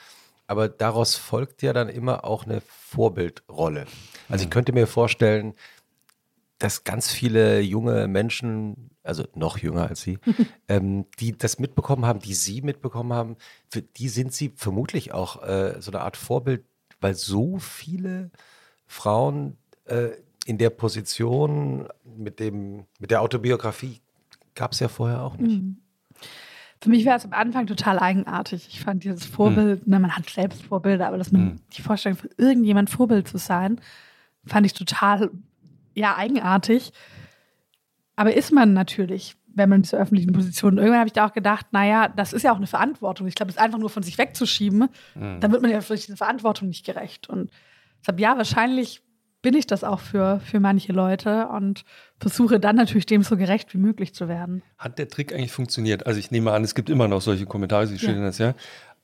aber 0.47 0.69
daraus 0.69 1.15
folgt 1.17 1.63
ja 1.63 1.73
dann 1.73 1.89
immer 1.91 2.25
auch 2.25 2.45
eine 2.45 2.61
Vorbildrolle. 2.67 3.87
Also 4.29 4.45
ich 4.45 4.51
könnte 4.51 4.73
mir 4.73 4.87
vorstellen, 4.87 5.55
dass 6.63 6.85
ganz 6.85 7.11
viele 7.11 7.61
junge 7.61 8.07
Menschen, 8.07 8.91
also 9.03 9.25
noch 9.35 9.59
jünger 9.59 9.89
als 9.89 10.03
Sie, 10.03 10.19
ähm, 10.69 11.07
die 11.19 11.37
das 11.37 11.59
mitbekommen 11.59 12.07
haben, 12.07 12.21
die 12.21 12.35
Sie 12.35 12.63
mitbekommen 12.63 13.13
haben, 13.13 13.37
für 13.69 13.83
die 13.83 14.09
sind 14.09 14.33
Sie 14.33 14.53
vermutlich 14.55 15.13
auch 15.13 15.43
äh, 15.43 15.81
so 15.81 15.91
eine 15.91 16.03
Art 16.03 16.17
Vorbild, 16.17 16.65
weil 17.01 17.15
so 17.15 17.59
viele 17.59 18.31
Frauen 18.87 19.57
äh, 19.87 20.11
in 20.47 20.59
der 20.59 20.71
Position 20.71 21.89
mit, 22.05 22.39
dem, 22.39 22.85
mit 23.01 23.11
der 23.11 23.23
Autobiografie 23.23 24.01
gab 24.55 24.73
es 24.73 24.81
ja 24.81 24.89
vorher 24.89 25.23
auch 25.23 25.37
nicht. 25.39 25.63
Für 26.81 26.91
mich 26.91 27.07
war 27.07 27.17
es 27.17 27.25
am 27.25 27.33
Anfang 27.33 27.67
total 27.67 27.99
eigenartig. 27.99 28.69
Ich 28.69 28.81
fand 28.81 29.03
dieses 29.03 29.25
Vorbild, 29.25 29.83
na, 29.87 29.99
man 29.99 30.17
hat 30.17 30.29
selbst 30.29 30.63
Vorbilder, 30.63 31.09
aber 31.09 31.19
dass 31.19 31.33
man 31.33 31.61
die 31.77 31.83
Vorstellung 31.83 32.19
für 32.19 32.31
irgendjemand 32.37 32.91
Vorbild 32.91 33.27
zu 33.27 33.39
sein, 33.39 33.81
fand 34.45 34.67
ich 34.67 34.75
total, 34.75 35.31
ja, 35.94 36.16
eigenartig. 36.16 36.93
Aber 38.16 38.35
ist 38.35 38.52
man 38.52 38.73
natürlich, 38.73 39.36
wenn 39.55 39.69
man 39.69 39.77
in 39.78 39.82
dieser 39.82 39.98
öffentlichen 39.98 40.32
Position. 40.32 40.78
Irgendwann 40.78 41.01
habe 41.01 41.09
ich 41.09 41.12
da 41.12 41.27
auch 41.27 41.32
gedacht, 41.32 41.66
naja, 41.73 42.09
das 42.09 42.32
ist 42.32 42.43
ja 42.43 42.52
auch 42.52 42.56
eine 42.56 42.66
Verantwortung. 42.66 43.27
Ich 43.27 43.35
glaube, 43.35 43.52
das 43.52 43.62
einfach 43.62 43.78
nur 43.78 43.90
von 43.90 44.02
sich 44.02 44.19
wegzuschieben, 44.19 44.89
dann 45.14 45.52
wird 45.52 45.62
man 45.62 45.70
ja 45.70 45.81
vielleicht 45.81 46.05
dieser 46.05 46.16
Verantwortung 46.16 46.69
nicht 46.69 46.86
gerecht. 46.86 47.28
Und 47.28 47.51
deshalb, 48.01 48.20
ja, 48.20 48.36
wahrscheinlich 48.36 49.02
bin 49.43 49.55
ich 49.55 49.66
das 49.66 49.82
auch 49.82 50.01
für, 50.01 50.40
für 50.40 50.60
manche 50.60 50.93
Leute 50.93 51.48
und 51.48 51.85
versuche 52.19 52.60
dann 52.60 52.77
natürlich 52.77 53.06
dem 53.06 53.23
so 53.23 53.36
gerecht 53.36 53.74
wie 53.74 53.78
möglich 53.78 54.14
zu 54.14 54.28
werden. 54.28 54.62
Hat 54.78 54.98
der 54.98 55.09
Trick 55.09 55.35
eigentlich 55.35 55.52
funktioniert? 55.52 56.06
Also 56.06 56.20
ich 56.20 56.31
nehme 56.31 56.52
an, 56.52 56.62
es 56.62 56.74
gibt 56.74 56.89
immer 56.89 57.09
noch 57.09 57.20
solche 57.20 57.44
Kommentare, 57.44 57.86
Sie 57.89 57.98
schildern 57.98 58.23
das 58.23 58.39
ja. 58.39 58.55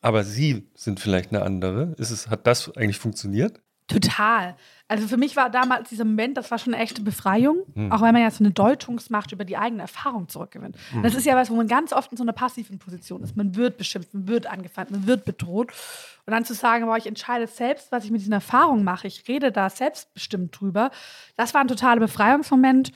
Aber 0.01 0.23
Sie 0.23 0.69
sind 0.74 1.01
vielleicht 1.01 1.32
eine 1.32 1.43
andere. 1.43 1.94
Ist 1.98 2.10
es, 2.10 2.31
hat 2.31 2.47
das 2.47 2.74
eigentlich 2.77 2.98
funktioniert? 2.98 3.60
Total. 3.89 4.55
Also 4.86 5.09
für 5.09 5.16
mich 5.16 5.35
war 5.35 5.48
damals 5.48 5.89
dieser 5.89 6.05
Moment, 6.05 6.36
das 6.36 6.51
war 6.51 6.59
schon 6.59 6.74
eine 6.74 6.82
echte 6.82 7.02
Befreiung, 7.02 7.65
auch 7.90 8.02
weil 8.02 8.12
man 8.12 8.20
ja 8.20 8.31
so 8.31 8.44
eine 8.44 8.52
Deutungsmacht 8.52 9.32
über 9.32 9.44
die 9.47 9.56
eigene 9.56 9.82
Erfahrung 9.82 10.28
zurückgewinnt. 10.28 10.77
Das 11.02 11.15
ist 11.15 11.24
ja 11.24 11.35
was, 11.35 11.51
wo 11.51 11.55
man 11.56 11.69
ganz 11.69 11.93
oft 11.94 12.10
in 12.10 12.19
so 12.19 12.23
einer 12.23 12.35
passiven 12.35 12.78
Position 12.78 13.23
ist. 13.23 13.35
Man 13.35 13.56
wird 13.56 13.78
beschimpft, 13.78 14.12
man 14.12 14.28
wird 14.28 14.47
angefeindet, 14.47 14.94
man 14.94 15.06
wird 15.06 15.24
bedroht. 15.24 15.73
Und 16.27 16.32
dann 16.32 16.44
zu 16.44 16.52
sagen, 16.52 16.85
boah, 16.85 16.98
ich 16.98 17.06
entscheide 17.06 17.47
selbst, 17.47 17.90
was 17.90 18.05
ich 18.05 18.10
mit 18.10 18.20
diesen 18.20 18.35
Erfahrungen 18.35 18.85
mache, 18.85 19.06
ich 19.06 19.27
rede 19.27 19.52
da 19.52 19.70
selbstbestimmt 19.70 20.59
drüber, 20.60 20.90
das 21.36 21.55
war 21.55 21.62
ein 21.62 21.69
totaler 21.69 22.01
Befreiungsmoment. 22.01 22.93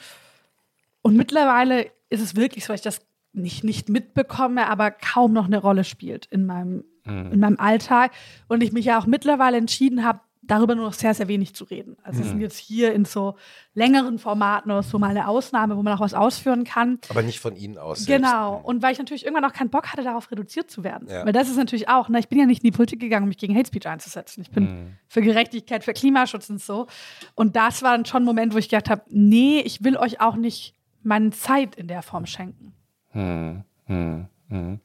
Und 1.00 1.16
mittlerweile 1.16 1.90
ist 2.10 2.20
es 2.20 2.36
wirklich 2.36 2.64
so, 2.64 2.74
dass 2.74 2.80
ich 2.80 2.84
das 2.84 3.00
nicht, 3.32 3.64
nicht 3.64 3.88
mitbekomme, 3.88 4.68
aber 4.68 4.90
kaum 4.90 5.32
noch 5.32 5.46
eine 5.46 5.58
Rolle 5.58 5.84
spielt 5.84 6.26
in 6.26 6.44
meinem, 6.44 6.84
in 7.04 7.40
meinem 7.40 7.58
Alltag. 7.58 8.12
Und 8.48 8.62
ich 8.62 8.72
mich 8.72 8.84
ja 8.84 8.98
auch 8.98 9.06
mittlerweile 9.06 9.56
entschieden 9.56 10.04
habe, 10.04 10.20
darüber 10.42 10.74
nur 10.74 10.86
noch 10.86 10.92
sehr, 10.92 11.14
sehr 11.14 11.28
wenig 11.28 11.54
zu 11.54 11.64
reden. 11.64 11.96
Also 12.02 12.18
wir 12.18 12.26
sind 12.26 12.40
jetzt 12.40 12.58
hier 12.58 12.92
in 12.92 13.04
so 13.04 13.36
längeren 13.74 14.18
Formaten 14.18 14.72
oder 14.72 14.82
so 14.82 14.98
mal 14.98 15.10
eine 15.10 15.28
Ausnahme, 15.28 15.76
wo 15.76 15.82
man 15.82 15.92
auch 15.94 16.00
was 16.00 16.14
ausführen 16.14 16.64
kann. 16.64 16.98
Aber 17.08 17.22
nicht 17.22 17.38
von 17.38 17.54
Ihnen 17.54 17.78
aus. 17.78 18.06
Genau. 18.06 18.60
Und 18.62 18.82
weil 18.82 18.92
ich 18.92 18.98
natürlich 18.98 19.24
irgendwann 19.24 19.48
auch 19.48 19.54
keinen 19.54 19.70
Bock 19.70 19.92
hatte, 19.92 20.02
darauf 20.02 20.30
reduziert 20.32 20.68
zu 20.68 20.82
werden. 20.82 21.08
Ja. 21.08 21.24
Weil 21.24 21.32
das 21.32 21.48
ist 21.48 21.56
natürlich 21.56 21.88
auch, 21.88 22.08
ne, 22.08 22.18
ich 22.18 22.28
bin 22.28 22.40
ja 22.40 22.46
nicht 22.46 22.64
in 22.64 22.70
die 22.70 22.76
Politik 22.76 23.00
gegangen, 23.00 23.22
um 23.22 23.28
mich 23.28 23.38
gegen 23.38 23.56
Hate 23.56 23.68
Speech 23.68 23.86
einzusetzen. 23.86 24.42
Ich 24.42 24.50
bin 24.50 24.96
für 25.06 25.22
Gerechtigkeit, 25.22 25.84
für 25.84 25.92
Klimaschutz 25.92 26.50
und 26.50 26.60
so. 26.60 26.88
Und 27.36 27.54
das 27.54 27.82
war 27.82 27.92
dann 27.96 28.04
schon 28.04 28.22
ein 28.22 28.26
Moment, 28.26 28.52
wo 28.52 28.58
ich 28.58 28.68
gedacht 28.68 28.90
habe, 28.90 29.02
nee, 29.08 29.60
ich 29.60 29.84
will 29.84 29.96
euch 29.96 30.20
auch 30.20 30.34
nicht 30.34 30.74
meine 31.04 31.30
Selbst 31.32 31.78
in 31.78 31.86
der 31.86 32.02
Form 32.02 32.26
schenken. 32.26 32.74
Hm, 33.10 33.62
hm, 33.86 34.26
hm. 34.48 34.80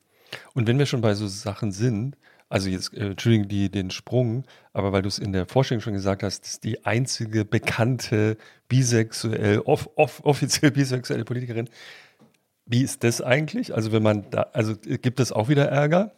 Und 0.54 0.68
wenn 0.68 0.78
wir 0.78 0.86
schon 0.86 1.02
bei 1.02 1.16
so 1.16 1.28
Sachen 1.28 1.72
sind, 1.72 2.16
also 2.50 2.70
jetzt, 2.70 2.94
äh, 2.94 3.08
Entschuldigung, 3.08 3.48
die, 3.48 3.70
den 3.70 3.92
Sprung, 3.92 4.46
aber 4.74 4.92
weil 4.94 5.02
du 5.02 5.08
es 5.08 5.20
in 5.20 5.34
der 5.34 5.46
Vorstellung 5.46 5.82
schon 5.82 5.94
gesagt 5.94 6.24
hast, 6.24 6.42
das 6.44 6.52
ist 6.54 6.64
die 6.64 6.86
einzige 6.86 7.44
bekannte 7.46 8.38
bisexuell, 8.68 9.60
off, 9.60 9.90
off, 9.96 10.22
offiziell 10.24 10.72
bisexuelle 10.72 11.26
Politikerin. 11.26 11.70
Wie 12.66 12.82
ist 12.84 13.04
das 13.04 13.22
eigentlich? 13.22 13.74
Also 13.76 13.92
wenn 13.92 14.04
man 14.04 14.30
da, 14.30 14.44
also 14.54 14.74
äh, 14.86 14.98
gibt 14.98 15.20
es 15.20 15.32
auch 15.32 15.50
wieder 15.50 15.66
Ärger? 15.70 16.14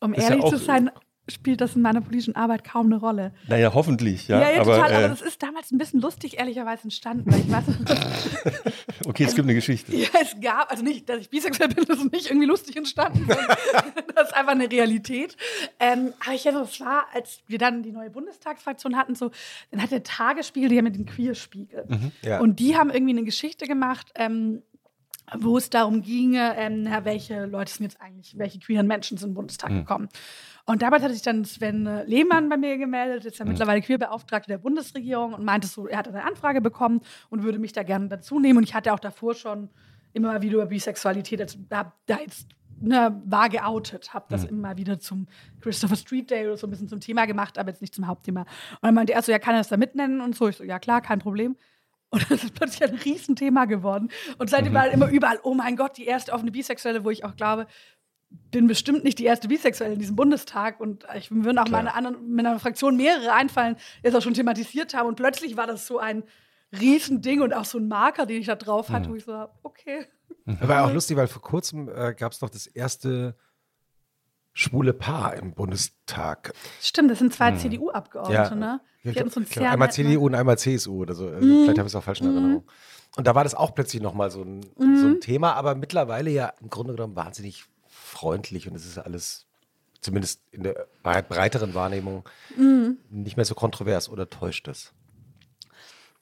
Um 0.00 0.14
Ist 0.14 0.24
ja 0.24 0.30
ehrlich 0.30 0.44
auch- 0.44 0.50
zu 0.50 0.58
sein, 0.58 0.90
spielt 1.28 1.60
das 1.60 1.76
in 1.76 1.82
meiner 1.82 2.00
politischen 2.00 2.34
Arbeit 2.34 2.64
kaum 2.64 2.86
eine 2.86 2.96
Rolle. 2.96 3.32
Naja, 3.46 3.72
hoffentlich, 3.72 4.26
ja. 4.26 4.40
Ja, 4.40 4.50
ja, 4.50 4.60
aber, 4.60 4.74
total. 4.74 4.92
Aber 4.92 5.04
äh, 5.04 5.08
das 5.08 5.22
ist 5.22 5.42
damals 5.42 5.70
ein 5.70 5.78
bisschen 5.78 6.00
lustig, 6.00 6.38
ehrlicherweise 6.38 6.84
entstanden. 6.84 7.30
Weil 7.32 7.40
ich 7.40 7.50
weiß, 7.50 7.64
okay, 9.06 9.24
es 9.24 9.34
gibt 9.34 9.46
eine 9.46 9.54
Geschichte. 9.54 9.94
ja, 9.94 10.08
es 10.20 10.34
gab, 10.40 10.70
also 10.70 10.82
nicht, 10.82 11.08
dass 11.08 11.20
ich 11.20 11.30
bisexuell 11.30 11.68
bin, 11.68 11.84
das 11.84 11.98
ist 11.98 12.12
nicht 12.12 12.26
irgendwie 12.26 12.46
lustig 12.46 12.76
entstanden. 12.76 13.26
das 14.14 14.28
ist 14.28 14.34
einfach 14.34 14.52
eine 14.52 14.70
Realität. 14.70 15.36
Ähm, 15.78 16.12
aber 16.24 16.34
ich 16.34 16.44
erinnere, 16.44 16.64
es 16.64 16.80
war, 16.80 17.06
als 17.14 17.40
wir 17.46 17.58
dann 17.58 17.82
die 17.84 17.92
neue 17.92 18.10
Bundestagsfraktion 18.10 18.96
hatten, 18.96 19.14
so, 19.14 19.30
dann 19.70 19.80
hat 19.80 19.92
der 19.92 20.02
Tagesspiegel, 20.02 20.68
die 20.70 20.78
haben 20.78 20.84
mit 20.84 20.96
den 20.96 21.06
Queerspiegel. 21.06 21.86
Ja. 22.22 22.40
Und 22.40 22.58
die 22.58 22.76
haben 22.76 22.90
irgendwie 22.90 23.12
eine 23.12 23.24
Geschichte 23.24 23.66
gemacht, 23.66 24.12
ähm, 24.16 24.62
wo 25.38 25.56
es 25.56 25.70
darum 25.70 26.02
ginge, 26.02 26.54
ähm, 26.56 26.88
welche 27.04 27.46
Leute 27.46 27.72
sind 27.72 27.84
jetzt 27.84 28.00
eigentlich, 28.00 28.36
welche 28.38 28.58
queeren 28.58 28.86
Menschen 28.86 29.16
sind 29.16 29.28
in 29.28 29.30
den 29.32 29.36
Bundestag 29.36 29.70
gekommen. 29.70 30.08
Und 30.64 30.82
damals 30.82 31.02
hatte 31.02 31.14
sich 31.14 31.22
dann 31.22 31.44
Sven 31.44 31.86
äh, 31.86 32.04
Lehmann 32.04 32.48
bei 32.48 32.56
mir 32.56 32.78
gemeldet, 32.78 33.24
jetzt 33.24 33.38
ja 33.38 33.44
mittlerweile 33.44 33.80
Queerbeauftragter 33.80 34.48
der 34.48 34.58
Bundesregierung 34.58 35.34
und 35.34 35.44
meinte 35.44 35.66
so, 35.66 35.88
er 35.88 35.98
hatte 35.98 36.10
eine 36.10 36.24
Anfrage 36.24 36.60
bekommen 36.60 37.00
und 37.30 37.42
würde 37.42 37.58
mich 37.58 37.72
da 37.72 37.82
gerne 37.82 38.08
dazu 38.08 38.38
nehmen. 38.38 38.58
Und 38.58 38.64
ich 38.64 38.74
hatte 38.74 38.92
auch 38.92 39.00
davor 39.00 39.34
schon 39.34 39.70
immer 40.12 40.28
mal 40.28 40.42
wieder 40.42 40.54
über 40.54 40.66
Bisexualität, 40.66 41.40
also 41.40 41.58
da, 41.68 41.92
da 42.06 42.18
jetzt 42.18 42.48
ne, 42.82 43.20
war 43.24 43.48
geoutet, 43.48 44.12
habe 44.12 44.26
das 44.28 44.44
immer 44.44 44.76
wieder 44.76 44.98
zum 45.00 45.26
Christopher 45.60 45.96
Street 45.96 46.30
Day 46.30 46.46
oder 46.46 46.56
so 46.56 46.66
ein 46.66 46.70
bisschen 46.70 46.88
zum 46.88 47.00
Thema 47.00 47.26
gemacht, 47.26 47.58
aber 47.58 47.70
jetzt 47.70 47.80
nicht 47.80 47.94
zum 47.94 48.06
Hauptthema. 48.06 48.42
Und 48.42 48.82
dann 48.82 48.94
meinte 48.94 49.14
er 49.14 49.22
so, 49.22 49.32
ja, 49.32 49.38
kann 49.38 49.54
er 49.54 49.60
das 49.60 49.68
da 49.68 49.76
mitnennen 49.76 50.20
und 50.20 50.36
so. 50.36 50.48
Ich 50.48 50.56
so, 50.56 50.64
ja 50.64 50.78
klar, 50.78 51.00
kein 51.00 51.18
Problem. 51.18 51.56
Und 52.10 52.30
das 52.30 52.44
ist 52.44 52.54
plötzlich 52.54 52.86
ein 52.88 52.94
Riesenthema 52.96 53.64
geworden. 53.64 54.10
Und 54.36 54.50
seitdem 54.50 54.74
war 54.74 54.82
halt 54.82 54.92
immer 54.92 55.08
überall, 55.08 55.40
oh 55.44 55.54
mein 55.54 55.76
Gott, 55.76 55.96
die 55.96 56.04
erste 56.04 56.32
offene 56.32 56.50
Bisexuelle, 56.50 57.04
wo 57.04 57.10
ich 57.10 57.24
auch 57.24 57.36
glaube, 57.36 57.66
bin 58.50 58.66
bestimmt 58.66 59.04
nicht 59.04 59.18
die 59.18 59.24
erste 59.24 59.48
Bisexuelle 59.48 59.94
in 59.94 59.98
diesem 59.98 60.16
Bundestag. 60.16 60.80
Und 60.80 61.06
ich 61.16 61.30
mir 61.30 61.44
würden 61.44 61.58
auch 61.58 61.68
meine 61.68 61.94
anderen, 61.94 62.34
meiner 62.34 62.58
Fraktion 62.58 62.96
mehrere 62.96 63.32
einfallen, 63.32 63.76
die 64.02 64.08
es 64.08 64.14
auch 64.14 64.22
schon 64.22 64.34
thematisiert 64.34 64.94
haben. 64.94 65.08
Und 65.08 65.16
plötzlich 65.16 65.56
war 65.56 65.66
das 65.66 65.86
so 65.86 65.98
ein 65.98 66.22
Riesending 66.78 67.42
und 67.42 67.52
auch 67.54 67.64
so 67.64 67.78
ein 67.78 67.88
Marker, 67.88 68.24
den 68.26 68.40
ich 68.40 68.46
da 68.46 68.56
drauf 68.56 68.88
hatte, 68.90 69.10
wo 69.10 69.14
ich 69.14 69.24
so, 69.24 69.46
okay. 69.62 70.06
War 70.46 70.84
auch 70.86 70.92
lustig, 70.92 71.16
weil 71.16 71.28
vor 71.28 71.42
kurzem 71.42 71.88
äh, 71.88 72.14
gab 72.14 72.32
es 72.32 72.40
noch 72.40 72.48
das 72.50 72.66
erste 72.66 73.36
schwule 74.54 74.92
Paar 74.92 75.34
im 75.34 75.54
Bundestag. 75.54 76.52
Stimmt, 76.80 77.10
das 77.10 77.18
sind 77.20 77.32
zwei 77.32 77.52
CDU-Abgeordnete, 77.52 78.56
ne? 78.56 78.80
Die 79.04 79.12
glaub, 79.12 79.30
so 79.30 79.40
ich 79.40 79.48
glaub, 79.50 79.66
einmal 79.70 79.88
netten- 79.88 80.04
Mhm. 80.04 80.08
CDU 80.10 80.26
und 80.26 80.34
einmal 80.34 80.58
CSU 80.58 81.02
oder 81.02 81.14
so. 81.14 81.26
Also 81.28 81.38
Vielleicht 81.40 81.78
habe 81.78 81.86
ich 81.88 81.92
es 81.92 81.94
auch 81.96 82.04
falsch 82.04 82.20
in 82.20 82.26
Erinnerung. 82.26 82.64
Und 83.16 83.26
da 83.26 83.34
war 83.34 83.44
das 83.44 83.54
auch 83.54 83.74
plötzlich 83.74 84.00
nochmal 84.02 84.30
so 84.30 84.42
ein, 84.42 84.62
so 84.78 84.84
Mhm. 84.84 85.04
ein 85.14 85.20
Thema, 85.20 85.54
aber 85.54 85.74
mittlerweile 85.74 86.30
ja 86.30 86.52
im 86.60 86.70
Grunde 86.70 86.94
genommen 86.94 87.16
wahnsinnig 87.16 87.64
freundlich 88.12 88.68
und 88.68 88.76
es 88.76 88.86
ist 88.86 88.98
alles, 88.98 89.46
zumindest 90.00 90.42
in 90.52 90.62
der 90.62 90.86
breiteren 91.02 91.74
Wahrnehmung, 91.74 92.28
Mhm. 92.56 92.98
nicht 93.10 93.36
mehr 93.36 93.46
so 93.46 93.54
kontrovers 93.54 94.08
oder 94.08 94.28
täuscht 94.30 94.68
es. 94.68 94.92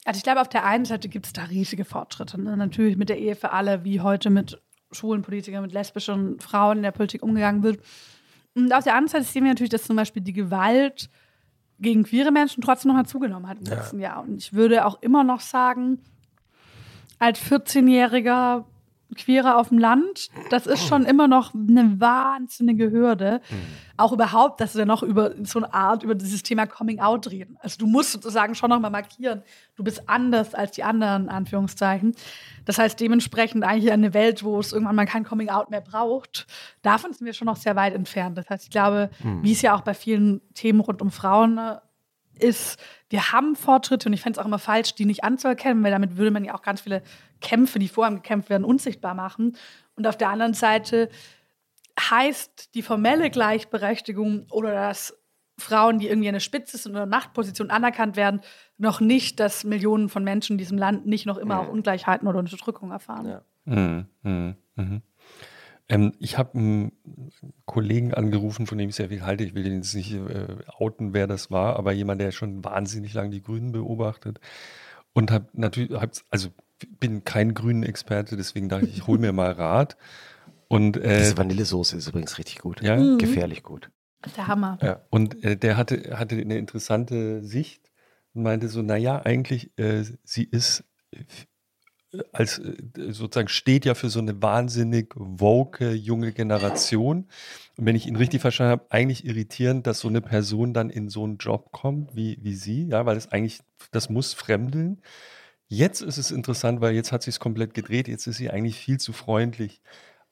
Also 0.05 0.17
ich 0.17 0.23
glaube, 0.23 0.41
auf 0.41 0.49
der 0.49 0.65
einen 0.65 0.85
Seite 0.85 1.09
gibt 1.09 1.27
es 1.27 1.33
da 1.33 1.43
riesige 1.43 1.85
Fortschritte. 1.85 2.41
Ne? 2.41 2.57
Natürlich 2.57 2.97
mit 2.97 3.09
der 3.09 3.19
Ehe 3.19 3.35
für 3.35 3.51
alle, 3.51 3.83
wie 3.83 4.01
heute 4.01 4.31
mit 4.31 4.59
schwulen 4.91 5.21
Politikern, 5.21 5.61
mit 5.61 5.73
lesbischen 5.73 6.39
Frauen 6.39 6.77
in 6.77 6.83
der 6.83 6.91
Politik 6.91 7.21
umgegangen 7.21 7.61
wird. 7.61 7.81
Und 8.55 8.73
auf 8.73 8.83
der 8.83 8.95
anderen 8.95 9.09
Seite 9.09 9.25
sehen 9.25 9.43
wir 9.43 9.51
natürlich, 9.51 9.69
dass 9.69 9.83
zum 9.83 9.95
Beispiel 9.95 10.23
die 10.23 10.33
Gewalt 10.33 11.09
gegen 11.79 12.03
queere 12.03 12.31
Menschen 12.31 12.61
trotzdem 12.61 12.89
noch 12.89 12.97
mal 12.97 13.05
zugenommen 13.05 13.47
hat 13.47 13.59
im 13.59 13.65
ja. 13.65 13.75
letzten 13.75 13.99
Jahr. 13.99 14.21
Und 14.23 14.37
ich 14.37 14.53
würde 14.53 14.85
auch 14.85 15.01
immer 15.01 15.23
noch 15.23 15.39
sagen, 15.39 15.99
als 17.19 17.39
14-Jähriger 17.39 18.65
Queere 19.15 19.57
auf 19.57 19.69
dem 19.69 19.77
Land, 19.77 20.29
das 20.49 20.67
ist 20.67 20.87
schon 20.87 21.05
immer 21.05 21.27
noch 21.27 21.53
eine 21.53 21.99
wahnsinnige 21.99 22.91
Hürde. 22.91 23.41
Mhm. 23.49 23.55
Auch 23.97 24.11
überhaupt, 24.11 24.61
dass 24.61 24.75
wir 24.75 24.85
noch 24.85 25.03
über 25.03 25.33
so 25.43 25.59
eine 25.59 25.73
Art, 25.73 26.03
über 26.03 26.15
dieses 26.15 26.43
Thema 26.43 26.65
Coming 26.65 26.99
Out 26.99 27.29
reden. 27.29 27.57
Also 27.61 27.77
du 27.77 27.87
musst 27.87 28.13
sozusagen 28.13 28.55
schon 28.55 28.69
nochmal 28.69 28.91
markieren, 28.91 29.43
du 29.75 29.83
bist 29.83 30.09
anders 30.09 30.55
als 30.55 30.71
die 30.71 30.83
anderen, 30.83 31.29
Anführungszeichen. 31.29 32.15
Das 32.65 32.77
heißt 32.77 32.99
dementsprechend 32.99 33.63
eigentlich 33.63 33.91
eine 33.91 34.13
Welt, 34.13 34.43
wo 34.43 34.59
es 34.59 34.73
irgendwann 34.73 34.95
mal 34.95 35.05
kein 35.05 35.23
Coming 35.23 35.49
Out 35.49 35.69
mehr 35.69 35.81
braucht. 35.81 36.47
Davon 36.81 37.13
sind 37.13 37.25
wir 37.25 37.33
schon 37.33 37.45
noch 37.45 37.57
sehr 37.57 37.75
weit 37.75 37.93
entfernt. 37.93 38.37
Das 38.37 38.49
heißt, 38.49 38.63
ich 38.63 38.71
glaube, 38.71 39.09
mhm. 39.23 39.43
wie 39.43 39.51
es 39.51 39.61
ja 39.61 39.75
auch 39.75 39.81
bei 39.81 39.93
vielen 39.93 40.41
Themen 40.53 40.79
rund 40.79 41.01
um 41.01 41.11
Frauen 41.11 41.59
ist, 42.39 42.79
wir 43.09 43.31
haben 43.31 43.55
Fortschritte 43.55 44.09
und 44.09 44.13
ich 44.13 44.21
fände 44.21 44.39
es 44.39 44.41
auch 44.41 44.47
immer 44.47 44.59
falsch, 44.59 44.95
die 44.95 45.05
nicht 45.05 45.23
anzuerkennen, 45.23 45.83
weil 45.83 45.91
damit 45.91 46.17
würde 46.17 46.31
man 46.31 46.43
ja 46.43 46.55
auch 46.55 46.61
ganz 46.61 46.81
viele 46.81 47.03
Kämpfe, 47.41 47.79
die 47.79 47.87
vorher 47.87 48.15
gekämpft 48.15 48.49
werden, 48.49 48.63
unsichtbar 48.63 49.13
machen. 49.13 49.57
Und 49.95 50.07
auf 50.07 50.17
der 50.17 50.29
anderen 50.29 50.53
Seite 50.53 51.09
heißt 51.99 52.73
die 52.75 52.81
formelle 52.81 53.29
Gleichberechtigung 53.29 54.47
oder 54.49 54.71
dass 54.73 55.17
Frauen, 55.57 55.99
die 55.99 56.07
irgendwie 56.07 56.29
eine 56.29 56.39
Spitze 56.39 56.77
sind 56.77 56.93
oder 56.93 57.05
Machtposition 57.05 57.69
anerkannt 57.69 58.15
werden, 58.15 58.41
noch 58.77 58.99
nicht, 58.99 59.39
dass 59.39 59.63
Millionen 59.63 60.09
von 60.09 60.23
Menschen 60.23 60.53
in 60.53 60.57
diesem 60.57 60.77
Land 60.77 61.05
nicht 61.05 61.25
noch 61.25 61.37
immer 61.37 61.59
auch 61.59 61.67
Ungleichheiten 61.67 62.27
oder 62.27 62.39
Unterdrückung 62.39 62.91
erfahren. 62.91 63.27
Ja. 63.27 63.41
Mhm. 63.65 64.07
Mhm. 64.23 64.55
Mhm. 64.75 65.01
Ähm, 65.87 66.13
ich 66.19 66.37
habe 66.37 66.57
einen 66.57 66.91
Kollegen 67.65 68.13
angerufen, 68.13 68.65
von 68.65 68.77
dem 68.77 68.89
ich 68.89 68.95
sehr 68.95 69.09
viel 69.09 69.23
halte. 69.23 69.43
Ich 69.43 69.53
will 69.53 69.65
ihn 69.65 69.75
jetzt 69.75 69.93
nicht 69.93 70.13
äh, 70.13 70.47
outen, 70.67 71.13
wer 71.13 71.27
das 71.27 71.51
war, 71.51 71.77
aber 71.77 71.91
jemand, 71.91 72.21
der 72.21 72.31
schon 72.31 72.63
wahnsinnig 72.63 73.13
lange 73.13 73.29
die 73.29 73.41
Grünen 73.41 73.71
beobachtet. 73.71 74.39
Und 75.13 75.31
habe 75.31 75.47
natürlich, 75.53 75.91
hab, 75.91 76.11
also 76.29 76.49
bin 76.99 77.23
kein 77.23 77.53
Grünen-Experte, 77.53 78.37
deswegen 78.37 78.69
dachte 78.69 78.85
ich, 78.85 78.97
ich 78.97 79.07
hole 79.07 79.19
mir 79.19 79.31
mal 79.31 79.51
Rat. 79.51 79.97
Und, 80.67 80.97
äh, 80.97 81.19
Diese 81.19 81.37
Vanillesoße 81.37 81.97
ist 81.97 82.07
übrigens 82.07 82.37
richtig 82.37 82.59
gut. 82.59 82.81
Ja? 82.81 82.95
Mhm. 82.95 83.17
Gefährlich 83.17 83.63
gut. 83.63 83.91
Der 84.37 84.47
Hammer. 84.47 84.77
Ja. 84.81 85.01
Und 85.09 85.43
äh, 85.43 85.57
der 85.57 85.77
hatte, 85.77 86.17
hatte 86.17 86.35
eine 86.35 86.57
interessante 86.57 87.43
Sicht 87.43 87.91
und 88.33 88.43
meinte 88.43 88.69
so, 88.69 88.81
naja, 88.81 89.21
eigentlich, 89.23 89.77
äh, 89.77 90.03
sie 90.23 90.43
ist 90.43 90.85
als 92.33 92.59
äh, 92.59 92.75
sozusagen 93.11 93.47
steht 93.47 93.85
ja 93.85 93.93
für 93.93 94.09
so 94.09 94.19
eine 94.19 94.41
wahnsinnig 94.41 95.13
woke 95.15 95.93
junge 95.93 96.33
Generation. 96.33 97.27
Und 97.77 97.85
wenn 97.85 97.95
ich 97.95 98.07
ihn 98.07 98.15
richtig 98.15 98.41
verstanden 98.41 98.71
habe, 98.71 98.85
eigentlich 98.89 99.25
irritierend, 99.25 99.87
dass 99.87 99.99
so 99.99 100.07
eine 100.07 100.21
Person 100.21 100.73
dann 100.73 100.89
in 100.89 101.09
so 101.09 101.23
einen 101.23 101.37
Job 101.37 101.71
kommt 101.71 102.15
wie, 102.15 102.37
wie 102.41 102.55
sie, 102.55 102.87
ja, 102.87 103.05
weil 103.05 103.17
es 103.17 103.31
eigentlich, 103.31 103.61
das 103.91 104.09
muss 104.09 104.33
fremdeln. 104.33 105.01
Jetzt 105.71 106.01
ist 106.01 106.17
es 106.17 106.31
interessant, 106.31 106.81
weil 106.81 106.93
jetzt 106.93 107.11
hat 107.11 107.23
sich 107.23 107.35
es 107.35 107.39
komplett 107.39 107.73
gedreht. 107.73 108.07
Jetzt 108.07 108.27
ist 108.27 108.37
sie 108.37 108.49
eigentlich 108.51 108.77
viel 108.77 108.99
zu 108.99 109.13
freundlich 109.13 109.81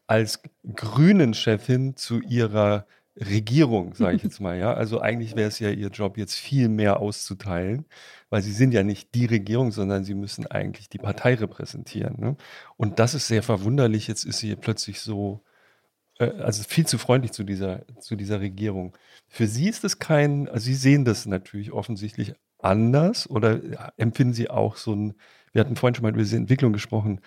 als 0.08 0.42
Grünen-Chefin 0.76 1.96
zu 1.96 2.20
ihrer 2.22 2.86
Regierung, 3.16 3.94
sage 3.96 4.18
ich 4.18 4.24
jetzt 4.24 4.42
mal. 4.42 4.58
Ja, 4.58 4.74
also 4.74 5.00
eigentlich 5.02 5.36
wäre 5.36 5.48
es 5.48 5.60
ja 5.60 5.70
ihr 5.70 5.90
Job, 5.90 6.18
jetzt 6.18 6.36
viel 6.36 6.70
mehr 6.70 7.00
auszuteilen 7.00 7.86
weil 8.30 8.42
sie 8.42 8.52
sind 8.54 8.74
ja 8.74 8.84
nicht 8.84 9.14
die 9.16 9.26
Regierung, 9.26 9.72
sondern 9.72 10.04
sie 10.04 10.14
müssen 10.14 10.48
eigentlich 10.48 10.90
die 10.90 11.00
Partei 11.00 11.36
repräsentieren. 11.36 12.16
Ne? 12.20 12.38
Und 12.78 13.00
das 13.00 13.14
ist 13.16 13.28
sehr 13.28 13.44
verwunderlich. 13.44 14.08
Jetzt 14.08 14.24
ist 14.24 14.40
sie 14.40 14.56
plötzlich 14.56 15.02
so, 15.02 15.44
äh, 16.20 16.32
also 16.42 16.64
viel 16.64 16.88
zu 16.88 16.98
freundlich 16.98 17.34
zu 17.34 17.44
dieser, 17.44 17.86
zu 18.00 18.16
dieser 18.16 18.42
Regierung. 18.42 18.98
Für 19.28 19.48
Sie 19.48 19.70
ist 19.70 19.84
das 19.84 20.00
kein, 20.00 20.48
also 20.50 20.66
Sie 20.66 20.76
sehen 20.76 21.06
das 21.06 21.26
natürlich 21.26 21.72
offensichtlich 21.72 22.34
anders 22.60 23.30
oder 23.30 23.94
empfinden 23.98 24.34
Sie 24.34 24.50
auch 24.50 24.76
so 24.76 24.94
ein, 24.94 25.14
wir 25.52 25.62
hatten 25.62 25.76
vorhin 25.76 25.96
schon 25.96 26.04
mal 26.04 26.10
über 26.10 26.20
diese 26.20 26.38
Entwicklung 26.38 26.74
gesprochen, 26.74 27.22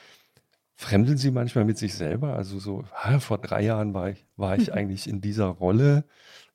fremdeln 0.74 1.18
Sie 1.18 1.30
manchmal 1.30 1.64
mit 1.64 1.78
sich 1.78 1.94
selber? 1.94 2.34
Also 2.34 2.59
so, 2.59 2.84
ah, 2.94 3.18
vor 3.18 3.38
drei 3.38 3.62
Jahren 3.62 3.94
war 3.94 4.10
ich, 4.10 4.26
war 4.36 4.56
ich 4.56 4.72
eigentlich 4.72 5.09
in 5.09 5.20
dieser 5.20 5.46
Rolle. 5.46 6.04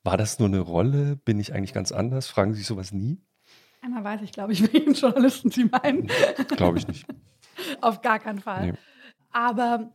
War 0.04 0.16
das 0.16 0.38
nur 0.38 0.48
eine 0.48 0.60
Rolle? 0.60 1.16
Bin 1.16 1.40
ich 1.40 1.54
eigentlich 1.54 1.72
ganz 1.72 1.92
anders? 1.92 2.28
Fragen 2.28 2.52
Sie 2.52 2.58
sich 2.58 2.66
sowas 2.66 2.92
nie? 2.92 3.20
Einmal 3.82 4.04
weiß 4.04 4.22
ich, 4.22 4.32
glaube 4.32 4.52
ich, 4.52 4.62
welchen 4.72 4.94
Journalisten 4.94 5.50
Sie 5.50 5.64
meinen. 5.64 6.10
Glaube 6.56 6.78
ich 6.78 6.88
nicht. 6.88 7.06
Auf 7.80 8.02
gar 8.02 8.18
keinen 8.18 8.40
Fall. 8.40 8.72
Nee. 8.72 8.78
Aber, 9.30 9.92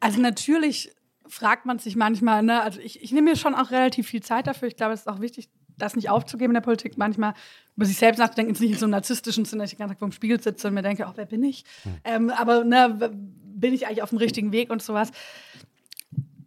also 0.00 0.20
natürlich 0.20 0.92
fragt 1.28 1.66
man 1.66 1.78
sich 1.78 1.96
manchmal, 1.96 2.42
ne, 2.42 2.62
also 2.62 2.80
ich, 2.80 3.02
ich 3.02 3.12
nehme 3.12 3.30
mir 3.30 3.36
schon 3.36 3.54
auch 3.54 3.70
relativ 3.70 4.06
viel 4.06 4.22
Zeit 4.22 4.46
dafür. 4.46 4.68
Ich 4.68 4.76
glaube, 4.76 4.94
es 4.94 5.00
ist 5.00 5.08
auch 5.08 5.20
wichtig, 5.20 5.50
das 5.78 5.96
nicht 5.96 6.10
aufzugeben 6.10 6.52
in 6.52 6.54
der 6.54 6.60
Politik, 6.62 6.96
manchmal 6.96 7.34
über 7.76 7.86
sich 7.86 7.96
selbst 7.96 8.18
nachzudenken, 8.18 8.52
ist 8.52 8.60
nicht 8.60 8.72
in 8.72 8.78
so 8.78 8.86
einem 8.86 8.92
narzisstischen 8.92 9.44
Sinne, 9.44 9.62
dass 9.62 9.72
ich 9.72 9.76
den 9.76 9.80
ganzen 9.80 9.94
Tag 9.94 9.98
vor 9.98 10.08
dem 10.08 10.12
Spiegel 10.12 10.40
sitze 10.40 10.68
und 10.68 10.74
mir 10.74 10.82
denke, 10.82 11.06
ach, 11.06 11.12
wer 11.16 11.26
bin 11.26 11.42
ich? 11.42 11.64
Hm. 11.82 11.92
Ähm, 12.04 12.30
aber 12.30 12.64
ne, 12.64 13.10
bin 13.12 13.74
ich 13.74 13.86
eigentlich 13.86 14.02
auf 14.02 14.10
dem 14.10 14.18
richtigen 14.18 14.52
Weg 14.52 14.70
und 14.70 14.82
sowas. 14.82 15.10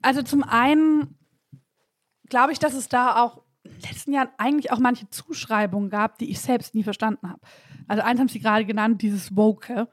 Also 0.01 0.21
zum 0.21 0.43
einen 0.43 1.15
glaube 2.29 2.53
ich, 2.53 2.59
dass 2.59 2.73
es 2.73 2.89
da 2.89 3.21
auch 3.21 3.41
letzten 3.87 4.13
Jahren 4.13 4.29
eigentlich 4.37 4.71
auch 4.71 4.79
manche 4.79 5.09
Zuschreibungen 5.09 5.89
gab, 5.89 6.17
die 6.17 6.29
ich 6.29 6.39
selbst 6.39 6.75
nie 6.75 6.83
verstanden 6.83 7.29
habe. 7.29 7.39
Also 7.87 8.03
eins 8.03 8.19
haben 8.19 8.27
Sie 8.27 8.39
gerade 8.39 8.65
genannt, 8.65 9.01
dieses 9.01 9.35
Woke. 9.35 9.87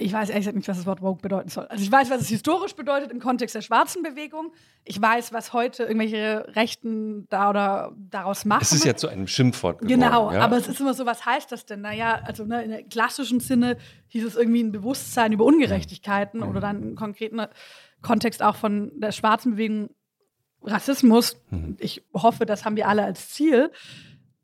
Ich 0.00 0.12
weiß 0.12 0.30
ehrlich 0.30 0.42
gesagt 0.42 0.56
nicht, 0.56 0.68
was 0.68 0.78
das 0.78 0.86
Wort 0.86 1.02
Woke 1.02 1.20
bedeuten 1.20 1.48
soll. 1.48 1.66
Also 1.66 1.82
ich 1.84 1.92
weiß, 1.92 2.10
was 2.10 2.22
es 2.22 2.28
historisch 2.28 2.74
bedeutet 2.74 3.10
im 3.10 3.20
Kontext 3.20 3.54
der 3.54 3.60
schwarzen 3.60 4.02
Bewegung. 4.02 4.52
Ich 4.84 5.00
weiß, 5.00 5.32
was 5.32 5.52
heute 5.52 5.84
irgendwelche 5.84 6.46
Rechten 6.56 7.26
da 7.28 7.50
oder 7.50 7.92
daraus 8.10 8.44
machen. 8.44 8.62
Es 8.62 8.72
ist 8.72 8.84
ja 8.84 8.96
zu 8.96 9.08
einem 9.08 9.26
Schimpfwort 9.26 9.78
geworden. 9.78 10.00
Genau, 10.00 10.32
ja? 10.32 10.40
aber 10.40 10.56
es 10.56 10.68
ist 10.68 10.80
immer 10.80 10.94
so, 10.94 11.06
was 11.06 11.26
heißt 11.26 11.52
das 11.52 11.66
denn? 11.66 11.82
Naja, 11.82 12.20
also 12.24 12.44
ne, 12.44 12.64
in 12.64 12.88
klassischen 12.88 13.40
Sinne 13.40 13.76
hieß 14.08 14.24
es 14.24 14.36
irgendwie 14.36 14.62
ein 14.62 14.72
Bewusstsein 14.72 15.32
über 15.32 15.44
Ungerechtigkeiten 15.44 16.40
mhm. 16.40 16.48
oder 16.48 16.60
dann 16.60 16.82
im 16.82 16.94
konkreten 16.96 17.40
Kontext 18.02 18.42
auch 18.42 18.56
von 18.56 18.90
der 18.98 19.12
schwarzen 19.12 19.52
Bewegung 19.52 19.90
Rassismus, 20.62 21.40
mhm. 21.50 21.76
ich 21.78 22.02
hoffe, 22.14 22.46
das 22.46 22.64
haben 22.64 22.76
wir 22.76 22.88
alle 22.88 23.04
als 23.04 23.30
Ziel. 23.30 23.70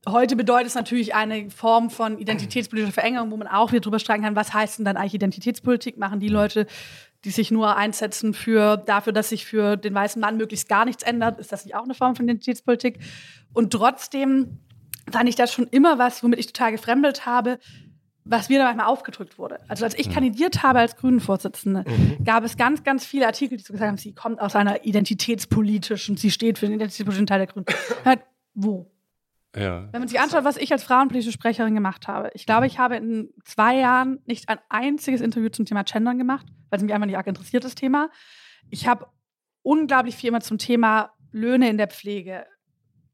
Heute 0.08 0.36
bedeutet 0.36 0.68
es 0.68 0.74
natürlich 0.76 1.14
eine 1.16 1.50
Form 1.50 1.90
von 1.90 2.18
identitätspolitischer 2.18 2.92
Verengung, 2.92 3.32
wo 3.32 3.36
man 3.36 3.48
auch 3.48 3.72
wieder 3.72 3.80
drüber 3.80 3.98
streiten 3.98 4.22
kann, 4.22 4.36
was 4.36 4.54
heißt 4.54 4.78
denn 4.78 4.84
dann 4.84 4.96
eigentlich 4.96 5.14
Identitätspolitik? 5.14 5.98
Machen 5.98 6.20
die. 6.20 6.28
Leute, 6.28 6.66
die 7.24 7.30
sich 7.30 7.50
nur 7.50 7.76
einsetzen 7.76 8.34
für, 8.34 8.76
dafür, 8.76 9.12
dass 9.12 9.30
sich 9.30 9.46
für 9.46 9.76
den 9.76 9.94
weißen 9.94 10.20
Mann 10.20 10.36
möglichst 10.36 10.68
gar 10.68 10.84
nichts 10.84 11.02
ändert, 11.02 11.40
ist 11.40 11.50
das 11.50 11.64
nicht 11.64 11.74
auch 11.74 11.84
eine 11.84 11.94
Form 11.94 12.14
von 12.14 12.26
Identitätspolitik? 12.26 12.98
Und 13.52 13.72
trotzdem 13.72 14.58
fand 15.10 15.28
ich 15.28 15.34
das 15.34 15.52
schon 15.52 15.66
immer 15.68 15.98
was, 15.98 16.22
womit 16.22 16.38
ich 16.38 16.46
total 16.46 16.72
gefremdelt 16.72 17.26
habe, 17.26 17.58
was 18.24 18.48
mir 18.48 18.58
da 18.58 18.64
manchmal 18.64 18.86
aufgedrückt 18.86 19.38
wurde. 19.38 19.58
Also 19.68 19.84
als 19.84 19.98
ich 19.98 20.08
mhm. 20.08 20.12
kandidiert 20.12 20.62
habe 20.62 20.80
als 20.80 20.96
Grünen-Vorsitzende, 20.96 21.84
mhm. 21.86 22.24
gab 22.24 22.44
es 22.44 22.56
ganz, 22.56 22.84
ganz 22.84 23.06
viele 23.06 23.26
Artikel, 23.26 23.56
die 23.56 23.64
so 23.64 23.72
gesagt 23.72 23.88
haben, 23.88 23.98
sie 23.98 24.14
kommt 24.14 24.40
aus 24.40 24.54
einer 24.54 24.84
identitätspolitischen, 24.84 26.16
sie 26.16 26.30
steht 26.30 26.58
für 26.58 26.66
den 26.66 26.74
identitätspolitischen 26.74 27.26
Teil 27.26 27.38
der 27.38 27.46
Grünen. 27.46 27.66
Wo? 28.54 28.90
Ja. 29.56 29.88
Wenn 29.92 30.00
man 30.00 30.08
sich 30.08 30.20
anschaut, 30.20 30.44
was 30.44 30.56
ich 30.56 30.72
als 30.72 30.84
frauenpolitische 30.84 31.32
Sprecherin 31.32 31.74
gemacht 31.74 32.08
habe, 32.08 32.30
ich 32.34 32.46
glaube, 32.46 32.66
ich 32.66 32.78
habe 32.78 32.96
in 32.96 33.30
zwei 33.44 33.76
Jahren 33.76 34.20
nicht 34.26 34.48
ein 34.48 34.58
einziges 34.68 35.20
Interview 35.20 35.48
zum 35.48 35.64
Thema 35.64 35.82
Gendern 35.82 36.18
gemacht, 36.18 36.46
weil 36.70 36.78
es 36.78 36.82
mich 36.82 36.92
einfach 36.92 37.06
nicht 37.06 37.16
arg 37.16 37.26
interessiert, 37.26 37.64
das 37.64 37.74
Thema. 37.74 38.10
Ich 38.70 38.86
habe 38.86 39.06
unglaublich 39.62 40.14
viel 40.14 40.28
immer 40.28 40.40
zum 40.40 40.58
Thema 40.58 41.12
Löhne 41.32 41.68
in 41.68 41.78
der 41.78 41.88
Pflege, 41.88 42.46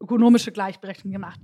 ökonomische 0.01 0.52
Gleichberechtigung 0.52 1.12
gemacht. 1.12 1.40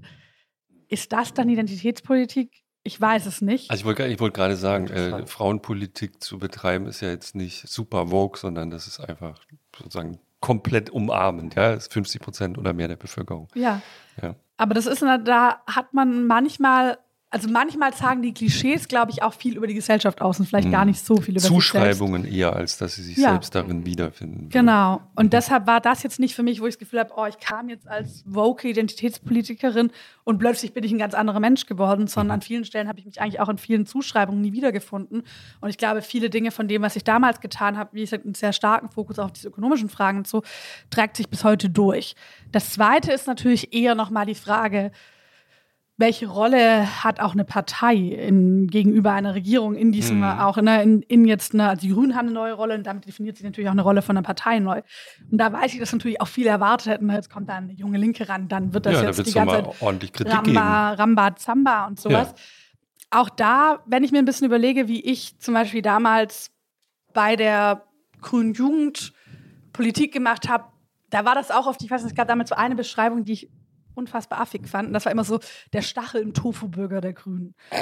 Ist 0.88 1.12
das 1.12 1.34
dann 1.34 1.48
Identitätspolitik? 1.48 2.62
Ich 2.82 3.00
weiß 3.00 3.26
es 3.26 3.40
nicht. 3.42 3.70
Also 3.70 3.82
ich 3.82 3.84
wollte 3.84 4.06
ich 4.06 4.18
wollt 4.20 4.34
gerade 4.34 4.56
sagen, 4.56 4.88
äh, 4.88 5.26
Frauenpolitik 5.26 6.22
zu 6.22 6.38
betreiben 6.38 6.86
ist 6.86 7.00
ja 7.02 7.08
jetzt 7.08 7.34
nicht 7.34 7.68
super 7.68 8.08
vogue, 8.08 8.38
sondern 8.38 8.70
das 8.70 8.86
ist 8.86 9.00
einfach 9.00 9.44
sozusagen 9.76 10.18
komplett 10.40 10.90
umarmend, 10.90 11.54
ja, 11.56 11.74
das 11.74 11.84
ist 11.84 11.92
50 11.92 12.20
Prozent 12.20 12.58
oder 12.58 12.72
mehr 12.72 12.88
der 12.88 12.96
Bevölkerung. 12.96 13.48
Ja. 13.54 13.82
ja. 14.22 14.36
Aber 14.58 14.74
das 14.74 14.86
ist, 14.86 15.02
da 15.02 15.62
hat 15.66 15.94
man 15.94 16.26
manchmal 16.26 16.98
also 17.30 17.48
manchmal 17.50 17.92
sagen 17.92 18.22
die 18.22 18.32
Klischees, 18.32 18.88
glaube 18.88 19.10
ich, 19.10 19.22
auch 19.22 19.34
viel 19.34 19.56
über 19.56 19.66
die 19.66 19.74
Gesellschaft 19.74 20.22
aus 20.22 20.40
und 20.40 20.46
vielleicht 20.46 20.70
gar 20.70 20.82
hm. 20.82 20.88
nicht 20.88 21.04
so 21.04 21.16
viel 21.18 21.36
über 21.36 21.44
Zuschreibungen 21.44 22.24
eher, 22.24 22.56
als 22.56 22.78
dass 22.78 22.94
sie 22.94 23.02
sich 23.02 23.18
ja. 23.18 23.32
selbst 23.32 23.54
darin 23.54 23.84
wiederfinden. 23.84 24.48
Genau. 24.48 25.02
Und 25.14 25.26
mhm. 25.26 25.30
deshalb 25.30 25.66
war 25.66 25.80
das 25.80 26.02
jetzt 26.02 26.20
nicht 26.20 26.34
für 26.34 26.42
mich, 26.42 26.62
wo 26.62 26.66
ich 26.66 26.74
das 26.74 26.78
Gefühl 26.78 27.00
habe, 27.00 27.12
oh, 27.16 27.26
ich 27.26 27.38
kam 27.38 27.68
jetzt 27.68 27.86
als 27.86 28.24
woke 28.26 28.66
Identitätspolitikerin 28.66 29.90
und 30.24 30.38
plötzlich 30.38 30.72
bin 30.72 30.84
ich 30.84 30.92
ein 30.92 30.98
ganz 30.98 31.12
anderer 31.12 31.40
Mensch 31.40 31.66
geworden, 31.66 32.06
sondern 32.06 32.28
mhm. 32.28 32.32
an 32.32 32.40
vielen 32.40 32.64
Stellen 32.64 32.88
habe 32.88 32.98
ich 32.98 33.04
mich 33.04 33.20
eigentlich 33.20 33.40
auch 33.40 33.50
in 33.50 33.58
vielen 33.58 33.84
Zuschreibungen 33.84 34.40
nie 34.40 34.52
wiedergefunden. 34.52 35.22
Und 35.60 35.68
ich 35.68 35.76
glaube, 35.76 36.00
viele 36.00 36.30
Dinge 36.30 36.50
von 36.50 36.66
dem, 36.66 36.80
was 36.80 36.96
ich 36.96 37.04
damals 37.04 37.40
getan 37.40 37.76
habe, 37.76 37.90
wie 37.92 38.00
gesagt, 38.00 38.24
einen 38.24 38.34
sehr 38.34 38.54
starken 38.54 38.88
Fokus 38.88 39.18
auf 39.18 39.32
diese 39.32 39.48
ökonomischen 39.48 39.90
Fragen 39.90 40.18
und 40.18 40.26
so, 40.26 40.42
trägt 40.88 41.16
sich 41.18 41.28
bis 41.28 41.44
heute 41.44 41.68
durch. 41.68 42.14
Das 42.52 42.70
Zweite 42.70 43.12
ist 43.12 43.26
natürlich 43.26 43.74
eher 43.74 43.94
nochmal 43.94 44.24
die 44.24 44.34
Frage, 44.34 44.92
welche 45.98 46.28
Rolle 46.28 47.02
hat 47.02 47.18
auch 47.18 47.32
eine 47.32 47.44
Partei 47.44 47.96
in, 47.96 48.68
gegenüber 48.68 49.12
einer 49.12 49.34
Regierung 49.34 49.74
in 49.74 49.90
diesem, 49.90 50.18
mhm. 50.18 50.24
auch 50.24 50.56
ne, 50.56 50.80
in, 50.80 51.02
in 51.02 51.24
jetzt 51.24 51.54
eine, 51.54 51.68
also 51.68 51.80
die 51.80 51.92
Grünen 51.92 52.14
haben 52.14 52.26
eine 52.26 52.34
neue 52.34 52.52
Rolle 52.52 52.76
und 52.76 52.86
damit 52.86 53.04
definiert 53.04 53.36
sich 53.36 53.44
natürlich 53.44 53.68
auch 53.68 53.72
eine 53.72 53.82
Rolle 53.82 54.00
von 54.00 54.16
einer 54.16 54.24
Partei 54.24 54.60
neu. 54.60 54.80
Und 55.30 55.38
da 55.38 55.52
weiß 55.52 55.74
ich, 55.74 55.80
dass 55.80 55.92
natürlich 55.92 56.20
auch 56.20 56.28
viele 56.28 56.50
erwartet 56.50 56.92
hätten, 56.92 57.10
jetzt 57.10 57.30
kommt 57.30 57.48
da 57.48 57.56
eine 57.56 57.72
junge 57.72 57.98
Linke 57.98 58.28
ran, 58.28 58.46
dann 58.46 58.72
wird 58.72 58.86
das 58.86 58.94
ja, 58.94 59.02
jetzt 59.02 59.18
da 59.18 59.22
die 59.24 59.32
ganze 59.32 59.56
Zeit 59.56 59.82
ordentlich 59.82 60.12
Kritik 60.12 60.32
Ramba, 60.32 60.90
geben. 60.90 61.00
Ramba, 61.00 61.36
Zamba 61.36 61.86
und 61.88 61.98
sowas. 61.98 62.28
Ja. 62.28 63.20
Auch 63.20 63.28
da, 63.28 63.80
wenn 63.86 64.04
ich 64.04 64.12
mir 64.12 64.18
ein 64.18 64.24
bisschen 64.24 64.46
überlege, 64.46 64.86
wie 64.86 65.00
ich 65.04 65.40
zum 65.40 65.54
Beispiel 65.54 65.82
damals 65.82 66.52
bei 67.12 67.34
der 67.34 67.82
Grünen 68.20 68.54
Jugend 68.54 69.12
Politik 69.72 70.12
gemacht 70.12 70.48
habe, 70.48 70.64
da 71.10 71.24
war 71.24 71.34
das 71.34 71.50
auch 71.50 71.66
oft, 71.66 71.82
ich 71.82 71.90
weiß 71.90 72.02
nicht, 72.02 72.12
es 72.12 72.16
gab 72.16 72.28
damals 72.28 72.50
so 72.50 72.54
eine 72.54 72.76
Beschreibung, 72.76 73.24
die 73.24 73.32
ich 73.32 73.50
unfassbar 73.98 74.40
affig 74.40 74.68
fanden. 74.68 74.92
Das 74.92 75.04
war 75.04 75.12
immer 75.12 75.24
so 75.24 75.40
der 75.72 75.82
Stachel 75.82 76.22
im 76.22 76.32
Tofu-Burger 76.32 77.00
der 77.00 77.12
Grünen. 77.12 77.54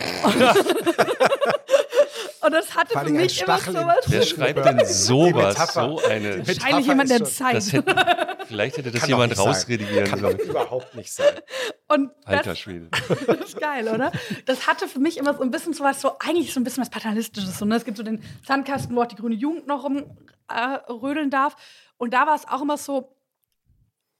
Und, 2.40 2.52
das 2.52 2.74
hatte 2.76 2.98
für 2.98 3.10
mich 3.10 3.42
immer 3.42 3.58
so 3.58 3.74
was. 3.74 4.04
Wer 4.06 4.22
schreibt 4.22 4.64
denn 4.64 4.86
sowas? 4.86 5.72
So 5.74 6.00
eine. 6.08 6.46
Wahrscheinlich 6.46 6.86
jemand, 6.86 7.10
der 7.10 7.24
Zeit. 7.24 7.72
Hätte, 7.72 8.36
vielleicht 8.46 8.76
hätte 8.76 8.90
das 8.92 9.00
Kann 9.00 9.10
jemand 9.10 9.38
rausredigieren 9.38 10.08
Kann 10.08 10.22
doch 10.22 10.38
überhaupt 10.38 10.94
nicht 10.94 11.12
sein. 11.12 11.34
Und 11.88 12.10
Alter 12.24 12.54
Schwede. 12.54 12.88
Das 13.26 13.48
ist 13.48 13.60
geil, 13.60 13.88
oder? 13.88 14.12
Das 14.44 14.66
hatte 14.66 14.88
für 14.88 14.98
mich 14.98 15.16
immer 15.16 15.34
so 15.34 15.42
ein 15.42 15.50
bisschen 15.50 15.72
so 15.72 15.84
was, 15.84 16.00
so 16.00 16.18
eigentlich 16.18 16.52
so 16.52 16.60
ein 16.60 16.64
bisschen 16.64 16.82
was 16.82 16.90
Paternalistisches. 16.90 17.60
Und 17.62 17.68
ne? 17.68 17.76
es 17.76 17.84
gibt 17.84 17.96
so 17.96 18.02
den 18.02 18.22
Sandkasten, 18.46 18.94
wo 18.94 19.02
auch 19.02 19.06
die 19.06 19.16
grüne 19.16 19.34
Jugend 19.34 19.66
noch 19.66 19.84
rumrödeln 19.84 21.28
äh, 21.28 21.30
darf. 21.30 21.56
Und 21.98 22.14
da 22.14 22.26
war 22.26 22.34
es 22.34 22.46
auch 22.46 22.62
immer 22.62 22.76
so, 22.76 23.15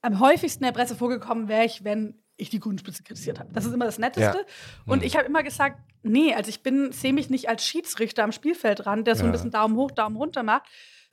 am 0.01 0.19
häufigsten 0.19 0.63
in 0.63 0.67
der 0.67 0.79
Presse 0.79 0.95
vorgekommen 0.95 1.47
wäre 1.47 1.65
ich, 1.65 1.83
wenn 1.83 2.15
ich 2.37 2.49
die 2.49 2.59
Grünenspitze 2.59 3.03
kritisiert 3.03 3.39
habe. 3.39 3.51
Das 3.51 3.65
ist 3.65 3.73
immer 3.73 3.85
das 3.85 3.97
Netteste. 3.97 4.37
Ja. 4.37 4.43
Und 4.85 4.99
mhm. 4.99 5.05
ich 5.05 5.15
habe 5.15 5.25
immer 5.25 5.43
gesagt, 5.43 5.79
nee, 6.03 6.33
also 6.33 6.49
ich 6.49 6.61
bin, 6.61 6.91
sehe 6.91 7.13
mich 7.13 7.29
nicht 7.29 7.49
als 7.49 7.65
Schiedsrichter 7.65 8.23
am 8.23 8.31
Spielfeldrand, 8.31 9.07
der 9.07 9.15
so 9.15 9.25
ein 9.25 9.31
bisschen 9.31 9.51
Daumen 9.51 9.75
hoch, 9.75 9.91
Daumen 9.91 10.15
runter 10.15 10.43
macht, 10.43 10.63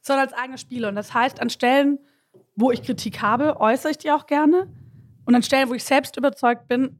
sondern 0.02 0.26
als 0.26 0.34
eigener 0.34 0.58
Spieler. 0.58 0.90
Und 0.90 0.96
das 0.96 1.14
heißt, 1.14 1.40
an 1.40 1.48
Stellen, 1.48 1.98
wo 2.56 2.70
ich 2.70 2.82
Kritik 2.82 3.22
habe, 3.22 3.58
äußere 3.58 3.92
ich 3.92 3.98
die 3.98 4.10
auch 4.10 4.26
gerne. 4.26 4.68
Und 5.24 5.34
an 5.34 5.42
Stellen, 5.42 5.70
wo 5.70 5.74
ich 5.74 5.84
selbst 5.84 6.18
überzeugt 6.18 6.68
bin, 6.68 6.98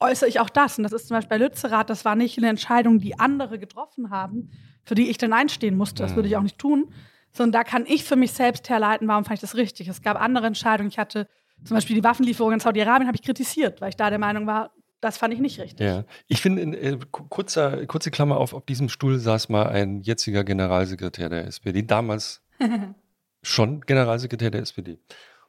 äußere 0.00 0.28
ich 0.28 0.40
auch 0.40 0.50
das. 0.50 0.78
Und 0.78 0.82
das 0.82 0.92
ist 0.92 1.06
zum 1.06 1.16
Beispiel 1.16 1.38
bei 1.38 1.44
Lützerath, 1.44 1.90
das 1.90 2.04
war 2.04 2.16
nicht 2.16 2.38
eine 2.38 2.48
Entscheidung, 2.48 2.98
die 2.98 3.18
andere 3.20 3.60
getroffen 3.60 4.10
haben, 4.10 4.50
für 4.84 4.96
die 4.96 5.08
ich 5.10 5.18
dann 5.18 5.32
einstehen 5.32 5.76
musste. 5.76 6.02
Das 6.02 6.16
würde 6.16 6.28
ich 6.28 6.36
auch 6.36 6.42
nicht 6.42 6.58
tun 6.58 6.92
sondern 7.32 7.52
da 7.52 7.64
kann 7.64 7.86
ich 7.86 8.04
für 8.04 8.16
mich 8.16 8.32
selbst 8.32 8.68
herleiten, 8.68 9.06
warum 9.08 9.24
fand 9.24 9.36
ich 9.36 9.40
das 9.40 9.54
richtig. 9.54 9.88
Es 9.88 10.02
gab 10.02 10.20
andere 10.20 10.46
Entscheidungen. 10.46 10.90
Ich 10.90 10.98
hatte 10.98 11.28
zum 11.64 11.76
Beispiel 11.76 11.96
die 11.96 12.04
Waffenlieferung 12.04 12.52
in 12.52 12.60
Saudi-Arabien, 12.60 13.06
habe 13.06 13.16
ich 13.16 13.22
kritisiert, 13.22 13.80
weil 13.80 13.90
ich 13.90 13.96
da 13.96 14.10
der 14.10 14.18
Meinung 14.18 14.46
war, 14.46 14.70
das 15.00 15.18
fand 15.18 15.32
ich 15.32 15.40
nicht 15.40 15.60
richtig. 15.60 15.86
Ja, 15.86 16.04
ich 16.26 16.40
finde, 16.40 16.62
äh, 16.76 16.98
kurzer, 17.10 17.86
kurze 17.86 18.10
Klammer 18.10 18.36
auf, 18.38 18.52
auf 18.52 18.64
diesem 18.64 18.88
Stuhl 18.88 19.18
saß 19.18 19.48
mal 19.48 19.68
ein 19.68 20.00
jetziger 20.00 20.44
Generalsekretär 20.44 21.28
der 21.28 21.46
SPD, 21.46 21.82
damals 21.82 22.42
schon 23.42 23.80
Generalsekretär 23.82 24.50
der 24.50 24.62
SPD. 24.62 24.98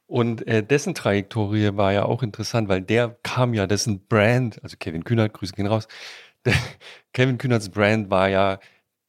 Und 0.05 0.47
äh, 0.47 0.63
dessen 0.63 0.95
Trajektorie 0.95 1.77
war 1.77 1.93
ja 1.93 2.05
auch 2.05 2.23
interessant, 2.23 2.67
weil 2.67 2.81
der 2.81 3.17
kam 3.23 3.53
ja, 3.53 3.67
dessen 3.67 4.05
Brand, 4.07 4.61
also 4.63 4.75
Kevin 4.79 5.03
Kühnert, 5.03 5.33
Grüße 5.33 5.53
gehen 5.53 5.67
raus, 5.67 5.87
der, 6.45 6.55
Kevin 7.13 7.37
Kühnerts 7.37 7.69
Brand 7.69 8.09
war 8.09 8.29
ja 8.29 8.59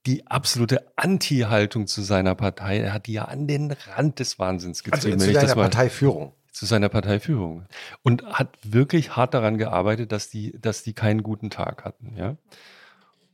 die 0.06 0.26
absolute 0.26 0.86
Anti-Haltung 0.96 1.86
zu 1.86 2.02
seiner 2.02 2.34
Partei. 2.34 2.78
Er 2.78 2.92
hat 2.92 3.06
die 3.06 3.14
ja 3.14 3.26
an 3.26 3.46
den 3.46 3.72
Rand 3.72 4.18
des 4.18 4.38
Wahnsinns 4.38 4.82
also 4.84 4.90
getrieben. 4.90 5.20
Also 5.20 5.32
zu 5.32 5.46
seiner 5.46 5.54
Parteiführung. 5.54 6.32
Zu 6.52 6.66
seiner 6.66 6.88
Parteiführung. 6.88 7.66
Und 8.02 8.24
hat 8.24 8.58
wirklich 8.62 9.16
hart 9.16 9.34
daran 9.34 9.58
gearbeitet, 9.58 10.12
dass 10.12 10.30
die, 10.30 10.58
dass 10.60 10.82
die 10.82 10.94
keinen 10.94 11.22
guten 11.22 11.50
Tag 11.50 11.84
hatten, 11.84 12.16
ja. 12.16 12.36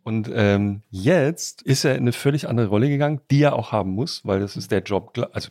Und 0.03 0.31
ähm, 0.33 0.83
jetzt 0.91 1.63
ist 1.63 1.85
er 1.85 1.97
in 1.97 2.03
eine 2.03 2.13
völlig 2.13 2.49
andere 2.49 2.69
Rolle 2.69 2.89
gegangen, 2.89 3.21
die 3.33 3.43
er 3.43 3.57
auch 3.57 3.73
haben 3.73 3.91
muss, 3.91 4.25
weil 4.25 4.39
das 4.39 4.57
ist 4.57 4.71
der 4.71 4.83
Job, 4.83 5.19
also 5.33 5.49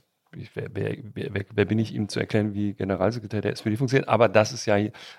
wer, 0.53 0.69
wer, 0.73 0.97
wer, 1.13 1.45
wer, 1.53 1.65
bin 1.65 1.79
ich, 1.79 1.93
ihm 1.93 2.09
zu 2.09 2.19
erklären, 2.19 2.53
wie 2.53 2.73
Generalsekretär 2.73 3.41
der 3.41 3.53
SPD 3.53 3.77
funktioniert? 3.77 4.09
Aber 4.09 4.29
das 4.29 4.51
ist 4.51 4.65
ja 4.65 4.75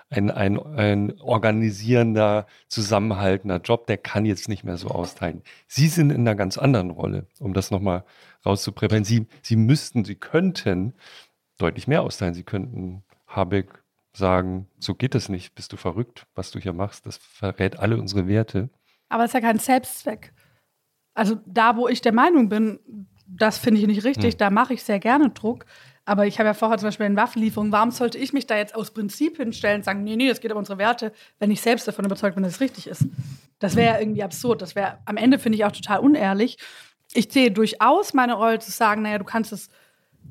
ein, 0.09 0.31
ein, 0.31 0.59
ein 0.59 1.19
organisierender, 1.19 2.47
zusammenhaltender 2.67 3.57
Job, 3.57 3.87
der 3.87 3.97
kann 3.97 4.25
jetzt 4.25 4.49
nicht 4.49 4.63
mehr 4.63 4.77
so 4.77 4.89
austeilen. 4.89 5.41
Sie 5.67 5.87
sind 5.87 6.11
in 6.11 6.21
einer 6.21 6.35
ganz 6.35 6.57
anderen 6.57 6.91
Rolle, 6.91 7.27
um 7.39 7.53
das 7.53 7.71
nochmal 7.71 8.03
rauszupräparieren. 8.45 9.05
Sie, 9.05 9.27
Sie 9.41 9.55
müssten, 9.55 10.05
Sie 10.05 10.15
könnten 10.15 10.93
deutlich 11.57 11.87
mehr 11.87 12.03
austeilen. 12.03 12.33
Sie 12.33 12.43
könnten 12.43 13.03
Habeck 13.27 13.83
sagen, 14.13 14.67
so 14.79 14.95
geht 14.95 15.15
es 15.15 15.29
nicht, 15.29 15.55
bist 15.55 15.71
du 15.71 15.77
verrückt, 15.77 16.25
was 16.35 16.51
du 16.51 16.59
hier 16.59 16.73
machst, 16.73 17.05
das 17.05 17.17
verrät 17.17 17.77
alle 17.79 17.97
unsere 17.97 18.27
Werte. 18.27 18.69
Aber 19.09 19.23
es 19.23 19.29
ist 19.29 19.33
ja 19.35 19.41
kein 19.41 19.59
Selbstzweck. 19.59 20.33
Also 21.13 21.37
da, 21.45 21.77
wo 21.77 21.87
ich 21.87 22.01
der 22.01 22.13
Meinung 22.13 22.49
bin, 22.49 22.79
das 23.27 23.57
finde 23.57 23.81
ich 23.81 23.87
nicht 23.87 24.03
richtig, 24.03 24.33
hm. 24.33 24.37
da 24.37 24.49
mache 24.49 24.73
ich 24.73 24.83
sehr 24.83 24.99
gerne 24.99 25.29
Druck. 25.29 25.65
Aber 26.05 26.25
ich 26.25 26.39
habe 26.39 26.47
ja 26.47 26.53
vorher 26.53 26.77
zum 26.77 26.87
Beispiel 26.87 27.05
in 27.05 27.17
Waffenlieferungen, 27.17 27.73
warum 27.73 27.91
sollte 27.91 28.17
ich 28.17 28.31
mich 28.31 28.47
da 28.47 28.55
jetzt 28.55 28.75
aus 28.75 28.91
Prinzip 28.91 29.35
hinstellen 29.37 29.81
und 29.81 29.83
sagen, 29.83 30.05
nee, 30.05 30.15
nee, 30.15 30.29
das 30.29 30.39
geht 30.39 30.53
um 30.53 30.57
unsere 30.57 30.77
Werte, 30.77 31.11
wenn 31.37 31.51
ich 31.51 31.59
selbst 31.59 31.85
davon 31.85 32.05
überzeugt 32.05 32.35
bin, 32.35 32.43
dass 32.43 32.53
es 32.53 32.61
richtig 32.61 32.87
ist? 32.87 33.05
Das 33.59 33.75
wäre 33.75 33.95
ja 33.95 33.99
irgendwie 33.99 34.23
absurd. 34.23 34.61
Das 34.61 34.73
wäre 34.73 34.99
am 35.03 35.17
Ende, 35.17 35.37
finde 35.37 35.57
ich, 35.57 35.65
auch 35.65 35.71
total 35.73 35.99
unehrlich. 35.99 36.57
Ich 37.13 37.27
sehe 37.29 37.51
durchaus 37.51 38.13
meine 38.13 38.35
Rolle 38.35 38.59
zu 38.59 38.71
sagen, 38.71 39.01
naja, 39.01 39.17
du 39.17 39.25
kannst 39.25 39.51
das 39.51 39.67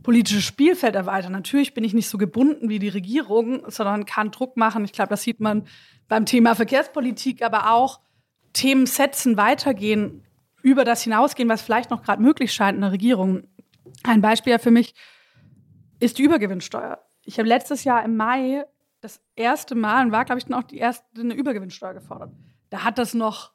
politische 0.02 0.40
Spielfeld 0.40 0.94
erweitern. 0.94 1.32
Natürlich 1.32 1.74
bin 1.74 1.85
ich 1.85 1.93
nicht 1.93 2.09
so 2.09 2.16
gebunden 2.16 2.70
wie 2.70 2.78
die 2.78 2.89
Regierung, 2.89 3.62
sondern 3.68 4.06
kann 4.06 4.31
Druck 4.31 4.56
machen. 4.56 4.85
Ich 4.85 4.93
glaube, 4.93 5.10
das 5.10 5.23
sieht 5.23 5.40
man 5.40 5.66
beim 6.09 6.24
Thema 6.24 6.55
Verkehrspolitik, 6.55 7.43
aber 7.43 7.73
auch 7.73 8.01
Themen 8.55 8.86
setzen, 8.86 9.36
weitergehen 9.36 10.23
über 10.66 10.84
das 10.84 11.02
hinausgehen, 11.02 11.48
was 11.48 11.62
vielleicht 11.62 11.90
noch 11.90 12.02
gerade 12.02 12.20
möglich 12.20 12.52
scheint 12.52 12.74
in 12.74 12.80
der 12.80 12.90
Regierung. 12.90 13.44
Ein 14.02 14.20
Beispiel 14.20 14.59
für 14.59 14.72
mich 14.72 14.97
ist 16.01 16.18
die 16.18 16.24
Übergewinnsteuer. 16.24 16.98
Ich 17.22 17.38
habe 17.38 17.48
letztes 17.48 17.84
Jahr 17.84 18.05
im 18.05 18.16
Mai 18.16 18.64
das 19.01 19.20
erste 19.36 19.76
Mal 19.76 20.05
und 20.05 20.10
war, 20.10 20.24
glaube 20.24 20.40
ich, 20.40 20.44
dann 20.47 20.55
auch 20.55 20.64
die 20.64 20.78
erste 20.78 21.05
eine 21.20 21.34
Übergewinnsteuer 21.34 21.94
gefordert. 21.94 22.32
Da 22.70 22.82
hat 22.82 22.98
das 22.98 23.14
noch 23.14 23.52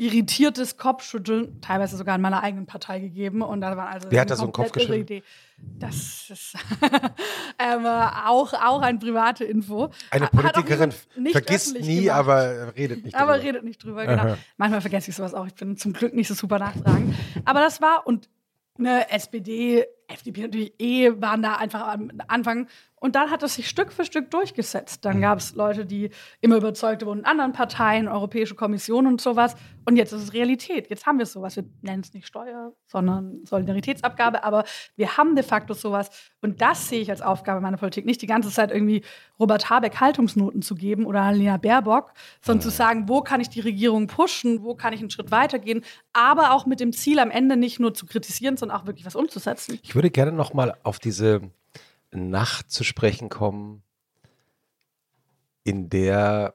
irritiertes 0.00 0.78
Kopfschütteln, 0.78 1.60
teilweise 1.60 1.98
sogar 1.98 2.16
in 2.16 2.22
meiner 2.22 2.42
eigenen 2.42 2.64
Partei 2.64 3.00
gegeben. 3.00 3.42
Und 3.42 3.60
da 3.60 3.76
waren 3.76 3.92
also 3.92 4.10
Wer 4.10 4.22
hat 4.22 4.30
da 4.30 4.36
so 4.36 4.44
einen 4.44 4.52
Kopf 4.52 4.72
geschüttelt? 4.72 5.22
Das 5.58 6.30
ist 6.30 6.54
ähm, 7.58 7.84
auch, 7.84 8.54
auch 8.54 8.80
eine 8.80 8.98
private 8.98 9.44
Info. 9.44 9.90
Eine 10.10 10.28
Politikerin 10.28 10.94
vergisst 11.32 11.78
nie, 11.78 12.04
gemacht. 12.04 12.16
aber 12.16 12.74
redet 12.74 13.04
nicht 13.04 13.14
drüber. 13.14 13.22
Aber 13.22 13.42
redet 13.42 13.62
nicht 13.62 13.84
drüber, 13.84 14.06
genau. 14.06 14.36
Manchmal 14.56 14.80
vergesse 14.80 15.10
ich 15.10 15.16
sowas 15.16 15.34
auch. 15.34 15.46
Ich 15.46 15.54
bin 15.54 15.76
zum 15.76 15.92
Glück 15.92 16.14
nicht 16.14 16.28
so 16.28 16.34
super 16.34 16.58
nachtragend. 16.58 17.14
aber 17.44 17.60
das 17.60 17.82
war, 17.82 18.06
und 18.06 18.30
eine 18.78 19.10
SPD, 19.10 19.84
FDP 20.08 20.42
natürlich 20.42 20.72
eh 20.80 21.12
waren 21.20 21.42
da 21.42 21.56
einfach 21.56 21.86
am 21.86 22.10
Anfang 22.26 22.68
und 23.00 23.16
dann 23.16 23.30
hat 23.30 23.42
es 23.42 23.54
sich 23.54 23.68
Stück 23.68 23.92
für 23.92 24.04
Stück 24.04 24.30
durchgesetzt. 24.30 25.04
Dann 25.06 25.16
mhm. 25.16 25.22
gab 25.22 25.38
es 25.38 25.54
Leute, 25.54 25.86
die 25.86 26.10
immer 26.42 26.56
überzeugt 26.56 27.04
wurden 27.04 27.24
anderen 27.24 27.52
Parteien, 27.52 28.08
Europäische 28.08 28.54
Kommission 28.54 29.06
und 29.06 29.22
sowas. 29.22 29.56
Und 29.86 29.96
jetzt 29.96 30.12
ist 30.12 30.22
es 30.22 30.32
Realität. 30.34 30.90
Jetzt 30.90 31.06
haben 31.06 31.18
wir 31.18 31.24
sowas. 31.24 31.56
Wir 31.56 31.64
nennen 31.80 32.02
es 32.02 32.12
nicht 32.12 32.26
Steuer, 32.26 32.74
sondern 32.86 33.40
Solidaritätsabgabe. 33.44 34.44
Aber 34.44 34.64
wir 34.96 35.16
haben 35.16 35.34
de 35.34 35.42
facto 35.42 35.72
sowas. 35.72 36.10
Und 36.42 36.60
das 36.60 36.88
sehe 36.88 37.00
ich 37.00 37.10
als 37.10 37.22
Aufgabe 37.22 37.62
meiner 37.62 37.78
Politik. 37.78 38.04
Nicht 38.04 38.20
die 38.20 38.26
ganze 38.26 38.50
Zeit 38.50 38.70
irgendwie 38.70 39.02
Robert 39.38 39.70
Habeck 39.70 39.98
Haltungsnoten 39.98 40.60
zu 40.60 40.74
geben 40.74 41.06
oder 41.06 41.22
Alina 41.22 41.56
Baerbock, 41.56 42.12
sondern 42.42 42.60
zu 42.60 42.70
sagen, 42.70 43.08
wo 43.08 43.22
kann 43.22 43.40
ich 43.40 43.48
die 43.48 43.60
Regierung 43.60 44.08
pushen, 44.08 44.62
wo 44.62 44.74
kann 44.74 44.92
ich 44.92 45.00
einen 45.00 45.10
Schritt 45.10 45.30
weitergehen. 45.30 45.82
Aber 46.12 46.52
auch 46.52 46.66
mit 46.66 46.80
dem 46.80 46.92
Ziel, 46.92 47.18
am 47.18 47.30
Ende 47.30 47.56
nicht 47.56 47.80
nur 47.80 47.94
zu 47.94 48.04
kritisieren, 48.04 48.58
sondern 48.58 48.78
auch 48.78 48.86
wirklich 48.86 49.06
was 49.06 49.16
umzusetzen. 49.16 49.78
Ich 49.82 49.94
würde 49.94 50.10
gerne 50.10 50.32
noch 50.32 50.52
mal 50.52 50.76
auf 50.82 50.98
diese 50.98 51.50
Nacht 52.12 52.70
zu 52.70 52.84
sprechen 52.84 53.28
kommen, 53.28 53.82
in 55.64 55.88
der 55.88 56.54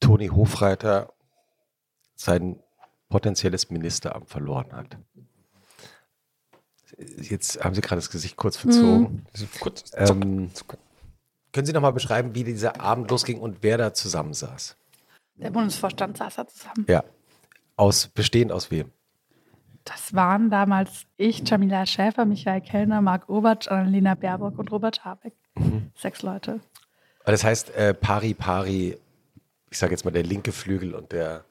Toni 0.00 0.28
Hofreiter 0.28 1.12
sein 2.14 2.62
potenzielles 3.08 3.70
Ministeramt 3.70 4.28
verloren 4.28 4.72
hat. 4.72 4.98
Jetzt 6.98 7.62
haben 7.62 7.74
Sie 7.74 7.80
gerade 7.80 8.00
das 8.00 8.10
Gesicht 8.10 8.36
kurz 8.36 8.56
verzogen. 8.56 9.26
Mhm. 9.36 9.48
Kurz, 9.60 9.90
ähm, 9.94 10.50
können 11.52 11.66
Sie 11.66 11.72
noch 11.72 11.80
mal 11.80 11.92
beschreiben, 11.92 12.34
wie 12.34 12.44
dieser 12.44 12.80
Abend 12.80 13.10
losging 13.10 13.40
und 13.40 13.62
wer 13.62 13.78
da 13.78 13.94
zusammensaß? 13.94 14.76
Der 15.36 15.50
Bundesvorstand 15.50 16.16
saß 16.16 16.36
da 16.36 16.46
zusammen. 16.46 16.86
Ja. 16.88 17.04
Aus, 17.76 18.08
bestehend 18.08 18.52
aus 18.52 18.70
wem? 18.70 18.92
Das 19.84 20.14
waren 20.14 20.50
damals 20.50 21.04
ich, 21.16 21.46
Jamila 21.46 21.84
Schäfer, 21.84 22.24
Michael 22.24 22.62
Kellner, 22.62 23.02
Marc 23.02 23.28
Obertsch, 23.28 23.68
Annalena 23.68 24.14
Baerbock 24.14 24.58
und 24.58 24.72
Robert 24.72 25.04
Habeck. 25.04 25.34
Mhm. 25.56 25.90
Sechs 25.94 26.22
Leute. 26.22 26.60
Das 27.24 27.44
heißt, 27.44 27.74
äh, 27.74 27.94
pari 27.94 28.34
pari, 28.34 28.98
ich 29.70 29.78
sage 29.78 29.92
jetzt 29.92 30.04
mal 30.04 30.10
der 30.10 30.22
linke 30.22 30.52
Flügel 30.52 30.94
und 30.94 31.12
der 31.12 31.44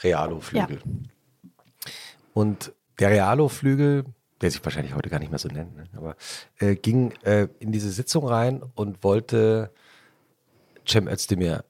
Realo-Flügel. 0.00 0.76
Ja. 0.76 1.90
Und 2.34 2.72
der 2.98 3.10
Realo-Flügel, 3.10 4.04
der 4.40 4.50
sich 4.50 4.64
wahrscheinlich 4.64 4.94
heute 4.94 5.10
gar 5.10 5.18
nicht 5.18 5.30
mehr 5.30 5.38
so 5.38 5.48
nennt, 5.48 5.76
ne? 5.76 5.84
aber 5.96 6.16
äh, 6.58 6.76
ging 6.76 7.12
äh, 7.22 7.48
in 7.58 7.72
diese 7.72 7.90
Sitzung 7.90 8.26
rein 8.26 8.62
und 8.74 9.02
wollte 9.04 9.72
Cem 10.86 11.08
Özdemir 11.08 11.64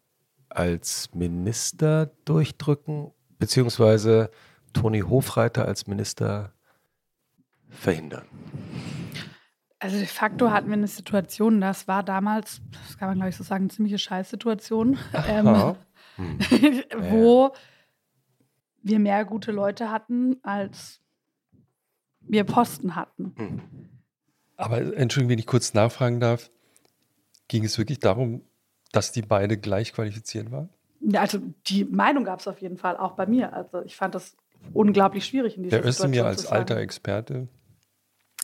als 0.48 1.10
Minister 1.14 2.10
durchdrücken, 2.24 3.12
beziehungsweise 3.39 4.30
Toni 4.73 5.01
Hofreiter 5.01 5.66
als 5.66 5.86
Minister 5.86 6.53
verhindern? 7.70 8.27
Also 9.78 9.97
de 9.99 10.07
facto 10.07 10.51
hatten 10.51 10.69
wir 10.69 10.74
eine 10.74 10.86
Situation, 10.86 11.61
das 11.61 11.89
war 11.89 12.05
damals, 12.05 12.61
das 12.70 12.99
kann 12.99 13.09
man 13.09 13.16
glaube 13.16 13.31
ich 13.31 13.36
so 13.36 13.43
sagen, 13.43 13.65
eine 13.65 13.70
ziemliche 13.70 13.99
Scheißsituation, 13.99 14.97
ähm, 15.27 15.74
Hm. 16.16 16.39
wo 17.11 17.53
wir 18.82 18.99
mehr 18.99 19.24
gute 19.24 19.53
Leute 19.53 19.90
hatten, 19.90 20.36
als 20.43 21.01
wir 22.20 22.44
Posten 22.44 22.97
hatten. 22.97 23.35
Hm. 23.36 23.62
Aber 24.57 24.78
Entschuldigung, 24.97 25.31
wenn 25.31 25.39
ich 25.39 25.47
kurz 25.47 25.74
nachfragen 25.74 26.20
darf, 26.20 26.51
ging 27.49 27.65
es 27.65 27.78
wirklich 27.78 27.99
darum, 27.99 28.43
dass 28.93 29.12
die 29.12 29.23
beide 29.23 29.57
gleich 29.57 29.93
qualifiziert 29.93 30.51
waren? 30.51 30.69
Ja, 31.01 31.20
also 31.20 31.39
die 31.66 31.85
Meinung 31.85 32.24
gab 32.24 32.40
es 32.40 32.47
auf 32.47 32.61
jeden 32.61 32.77
Fall, 32.77 32.97
auch 32.97 33.12
bei 33.12 33.27
mir. 33.27 33.53
Also 33.53 33.82
ich 33.82 33.97
fand 33.97 34.15
das 34.15 34.36
unglaublich 34.72 35.24
schwierig 35.26 35.56
in 35.56 35.64
dieser 35.64 35.78
Der 35.80 35.93
Situation. 35.93 36.10
Özdemir 36.10 36.26
als 36.26 36.47
alter 36.47 36.76
Experte 36.78 37.48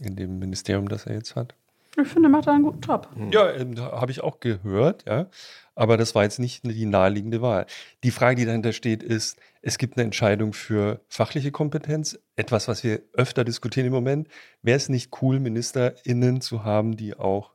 in 0.01 0.16
dem 0.16 0.39
Ministerium, 0.39 0.89
das 0.89 1.07
er 1.07 1.15
jetzt 1.15 1.36
hat. 1.36 1.55
Ich 2.01 2.09
finde, 2.09 2.28
er 2.28 2.31
macht 2.31 2.47
da 2.47 2.53
einen 2.53 2.62
guten 2.62 2.81
Job. 2.81 3.09
Ja, 3.32 3.51
ähm, 3.51 3.77
habe 3.81 4.12
ich 4.12 4.23
auch 4.23 4.39
gehört, 4.40 5.05
ja. 5.09 5.27
Aber 5.74 5.97
das 5.97 6.15
war 6.15 6.24
jetzt 6.24 6.39
nicht 6.39 6.65
die 6.65 6.86
naheliegende 6.86 7.40
Wahl. 7.40 7.66
Die 8.05 8.11
Frage, 8.11 8.36
die 8.36 8.47
dahinter 8.47 8.73
steht, 8.73 9.03
ist, 9.03 9.39
es 9.62 9.78
gibt 9.78 9.97
eine 9.97 10.05
Entscheidung 10.05 10.53
für 10.53 11.01
fachliche 11.09 11.51
Kompetenz, 11.51 12.19
etwas, 12.36 12.69
was 12.69 12.85
wir 12.85 13.03
öfter 13.15 13.45
diskutieren 13.45 13.86
im 13.86 13.93
Moment. 13.93 14.28
Wäre 14.62 14.77
es 14.77 14.89
nicht 14.89 15.23
cool, 15.23 15.40
MinisterInnen 15.40 16.40
zu 16.40 16.65
haben, 16.65 16.97
die 16.97 17.16
auch 17.16 17.53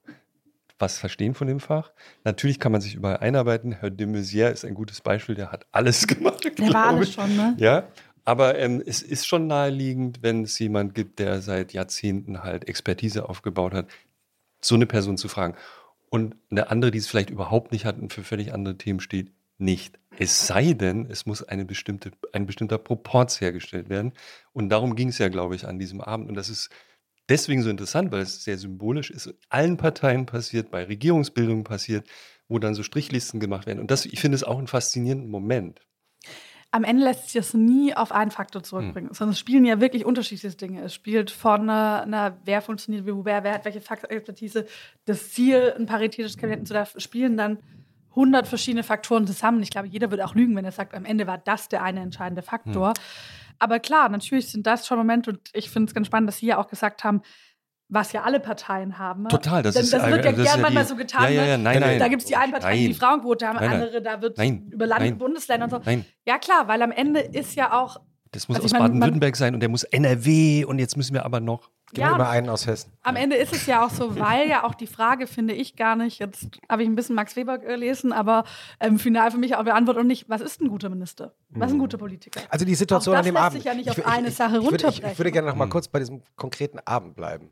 was 0.80 0.98
verstehen 0.98 1.34
von 1.34 1.48
dem 1.48 1.60
Fach? 1.60 1.92
Natürlich 2.24 2.60
kann 2.60 2.72
man 2.72 2.82
sich 2.82 2.96
überall 2.96 3.18
einarbeiten. 3.18 3.74
Herr 3.74 3.90
de 3.90 4.08
Maizière 4.08 4.52
ist 4.52 4.66
ein 4.66 4.74
gutes 4.74 5.02
Beispiel, 5.02 5.36
der 5.36 5.52
hat 5.52 5.66
alles 5.72 6.08
gemacht. 6.08 6.44
Der 6.58 6.74
war 6.74 6.88
alles 6.88 7.14
schon, 7.14 7.36
ne? 7.36 7.56
Ja, 7.58 7.88
aber 8.26 8.58
ähm, 8.58 8.82
es 8.86 9.02
ist 9.02 9.28
schon 9.28 9.48
naheliegend, 9.48 10.22
wenn 10.22 10.44
es 10.44 10.58
jemand 10.60 10.96
gibt, 10.96 11.20
der 11.20 11.42
seit 11.42 11.74
Jahrzehnten 11.74 12.44
halt 12.44 12.68
Expertise 12.68 13.28
aufgebaut 13.28 13.74
hat, 13.74 13.88
so 14.62 14.76
eine 14.76 14.86
Person 14.86 15.18
zu 15.18 15.28
fragen. 15.28 15.56
Und 16.10 16.36
eine 16.52 16.70
andere, 16.70 16.92
die 16.92 17.00
es 17.00 17.08
vielleicht 17.08 17.32
überhaupt 17.32 17.72
nicht 17.72 17.86
hat 17.86 17.98
und 18.00 18.14
für 18.14 18.24
völlig 18.24 18.54
andere 18.54 18.78
Themen 18.78 19.00
steht, 19.00 19.32
nicht. 19.58 20.00
Es 20.18 20.48
sei 20.48 20.74
denn, 20.74 21.08
es 21.10 21.26
muss 21.26 21.44
eine 21.44 21.66
bestimmte, 21.66 22.12
ein 22.32 22.46
bestimmter 22.46 22.78
Proporz 22.78 23.42
hergestellt 23.42 23.90
werden. 23.90 24.14
Und 24.52 24.70
darum 24.70 24.96
ging 24.96 25.10
es 25.10 25.18
ja, 25.18 25.30
glaube 25.30 25.56
ich, 25.56 25.68
an 25.68 25.80
diesem 25.80 26.02
Abend. 26.02 26.30
Und 26.30 26.36
das 26.36 26.50
ist 26.50 26.70
deswegen 27.30 27.64
so 27.64 27.70
interessant, 27.70 28.12
weil 28.12 28.22
es 28.22 28.44
sehr 28.44 28.58
symbolisch 28.58 29.10
ist. 29.10 29.34
Allen 29.50 29.78
Parteien 29.78 30.26
passiert, 30.26 30.72
bei 30.72 30.84
Regierungsbildungen 30.84 31.64
passiert, 31.64 32.08
wo 32.48 32.60
dann 32.60 32.76
so 32.76 32.84
Strichlisten 32.84 33.40
gemacht 33.40 33.66
werden. 33.66 33.80
Und 33.80 33.90
das, 33.90 34.06
ich 34.06 34.20
finde 34.20 34.36
es 34.36 34.44
auch 34.44 34.58
einen 34.58 34.68
faszinierenden 34.68 35.30
Moment. 35.30 35.82
Am 36.74 36.84
Ende 36.84 37.04
lässt 37.04 37.26
sich 37.26 37.34
das 37.34 37.54
nie 37.54 37.96
auf 37.96 38.12
einen 38.12 38.32
Faktor 38.32 38.64
zurückbringen, 38.64 39.10
Hm. 39.10 39.14
sondern 39.14 39.34
es 39.34 39.40
spielen 39.40 39.64
ja 39.64 39.80
wirklich 39.80 40.06
unterschiedliche 40.06 40.58
Dinge. 40.58 40.82
Es 40.82 40.94
spielt 40.96 41.30
von 41.30 41.70
einer, 41.70 42.36
wer 42.46 42.64
funktioniert, 42.64 43.06
wie, 43.06 43.12
wer, 43.14 43.44
wer 43.44 43.54
hat 43.54 43.66
welche 43.66 43.80
Fachexpertise, 43.80 44.66
das 45.06 45.32
Ziel, 45.32 45.76
ein 45.78 45.86
paritätisches 45.86 46.36
Kabinett 46.36 46.68
zu 46.68 46.74
da 46.74 46.88
spielen 46.98 47.38
dann 47.38 47.60
hundert 48.16 48.48
verschiedene 48.48 48.82
Faktoren 48.82 49.28
zusammen. 49.28 49.62
Ich 49.62 49.70
glaube, 49.70 49.88
jeder 49.88 50.10
würde 50.10 50.26
auch 50.26 50.34
lügen, 50.34 50.56
wenn 50.56 50.66
er 50.66 50.72
sagt, 50.72 50.96
am 50.96 51.06
Ende 51.06 51.28
war 51.28 51.38
das 51.38 51.70
der 51.70 51.84
eine 51.84 52.00
entscheidende 52.00 52.42
Faktor. 52.42 52.90
Hm. 52.90 52.94
Aber 53.60 53.80
klar, 53.80 54.10
natürlich 54.10 54.50
sind 54.50 54.66
das 54.66 54.88
schon 54.88 54.98
Momente 54.98 55.30
und 55.30 55.52
ich 55.54 55.70
finde 55.70 55.90
es 55.90 55.94
ganz 55.94 56.08
spannend, 56.08 56.28
dass 56.28 56.38
Sie 56.38 56.48
ja 56.48 56.58
auch 56.58 56.70
gesagt 56.70 57.04
haben, 57.04 57.22
was 57.94 58.12
ja 58.12 58.24
alle 58.24 58.40
Parteien 58.40 58.98
haben. 58.98 59.28
Total, 59.30 59.62
das 59.64 59.76
Denn 59.76 59.84
ist- 59.84 59.94
das 59.94 60.06
wird 60.08 60.26
ja 60.26 60.32
das 60.32 60.44
gern 60.44 60.56
ja 60.58 60.62
manchmal 60.62 60.86
so 60.86 60.96
getan. 60.96 61.24
Ja, 61.26 61.30
ja, 61.30 61.42
ne? 61.44 61.50
ja, 61.50 61.58
nein, 61.58 61.80
nein. 61.80 62.00
Da 62.00 62.08
gibt 62.08 62.24
es 62.24 62.28
die 62.28 62.36
einen 62.36 62.52
Parteien, 62.52 62.76
die 62.78 62.82
die 62.88 62.88
Nein. 62.94 63.00
Frauenquote 63.00 63.48
haben, 63.48 63.56
Nein, 63.58 63.70
nein. 63.70 63.82
andere, 63.82 64.02
da 64.02 64.22
wird 64.22 64.38
Nein. 64.38 64.68
über 64.72 64.88
Land, 64.88 65.02
Nein. 65.02 65.18
Bundesländer 65.18 65.66
und 65.66 65.70
so. 65.70 65.80
Nein, 65.86 66.06
Ja, 66.26 66.38
klar, 66.40 66.68
weil 66.68 66.82
am 66.82 66.92
Ende 66.92 67.20
ist 67.20 67.56
ja 67.56 67.72
auch. 67.80 67.98
das 68.32 68.48
muss 68.48 68.58
Also 68.58 68.68
ich 68.68 68.74
aus 68.74 68.80
Baden-Württemberg 68.80 69.36
sein 69.36 69.54
und 69.54 69.60
der 69.60 69.70
muss 69.70 69.84
NRW 69.84 70.66
und 70.66 70.80
jetzt 70.80 70.98
müssen 70.98 71.14
wir 71.14 71.24
aber 71.24 71.40
noch. 71.40 71.70
Gib 71.96 72.00
Ja, 72.06 72.18
mal 72.18 72.28
einen 72.32 72.50
aus 72.50 72.66
Hessen. 72.66 72.92
am 73.04 73.16
Ende 73.16 73.36
ist 73.36 73.54
es 73.54 73.68
ja 73.68 73.86
auch 73.86 73.92
so, 73.92 74.20
weil 74.20 74.50
ja 74.50 74.64
auch 74.64 74.74
die 74.74 74.88
Frage, 74.88 75.28
finde 75.28 75.54
ich 75.54 75.76
gar 75.76 75.96
nicht, 75.96 76.18
jetzt 76.18 76.48
habe 76.68 76.82
ich 76.82 76.90
ein 76.90 76.96
bisschen 76.96 77.14
Max 77.14 77.36
Weber 77.36 77.60
gelesen, 77.60 78.12
aber 78.12 78.46
ähm, 78.80 78.98
final 78.98 79.30
für 79.30 79.38
mich 79.38 79.56
auch 79.56 79.64
beantwortet 79.64 80.02
und 80.02 80.08
nicht, 80.08 80.28
was 80.28 80.42
ist 80.42 80.60
ein 80.60 80.70
guter 80.70 80.90
Minister? 80.90 81.36
Was 81.52 81.68
ist 81.70 81.76
ein 81.76 81.80
guter 81.80 82.00
Politiker? 82.00 82.42
Also 82.50 82.66
die 82.66 82.74
Situation 82.74 83.14
Auch 83.14 83.20
an 83.20 83.24
das 83.26 83.28
dem 83.28 83.36
lässt 83.36 83.46
Abend. 83.46 83.58
sich 83.58 83.66
ja 83.66 83.74
nicht 83.76 83.90
auf 83.92 83.98
wür- 84.00 84.12
eine 84.12 84.32
Sache 84.32 84.58
ich, 84.58 84.64
würde, 84.64 84.76
ich, 84.78 84.84
runterbrechen. 84.84 85.12
ich 85.12 85.20
würde 85.20 85.32
gerne 85.32 85.46
noch 85.50 85.54
Hm. 85.54 85.60
mal 85.60 85.70
kurz 85.70 85.88
bei 85.88 86.00
diesem 86.00 86.24
konkreten 86.36 86.80
Abend 86.84 87.16
bleiben. 87.16 87.52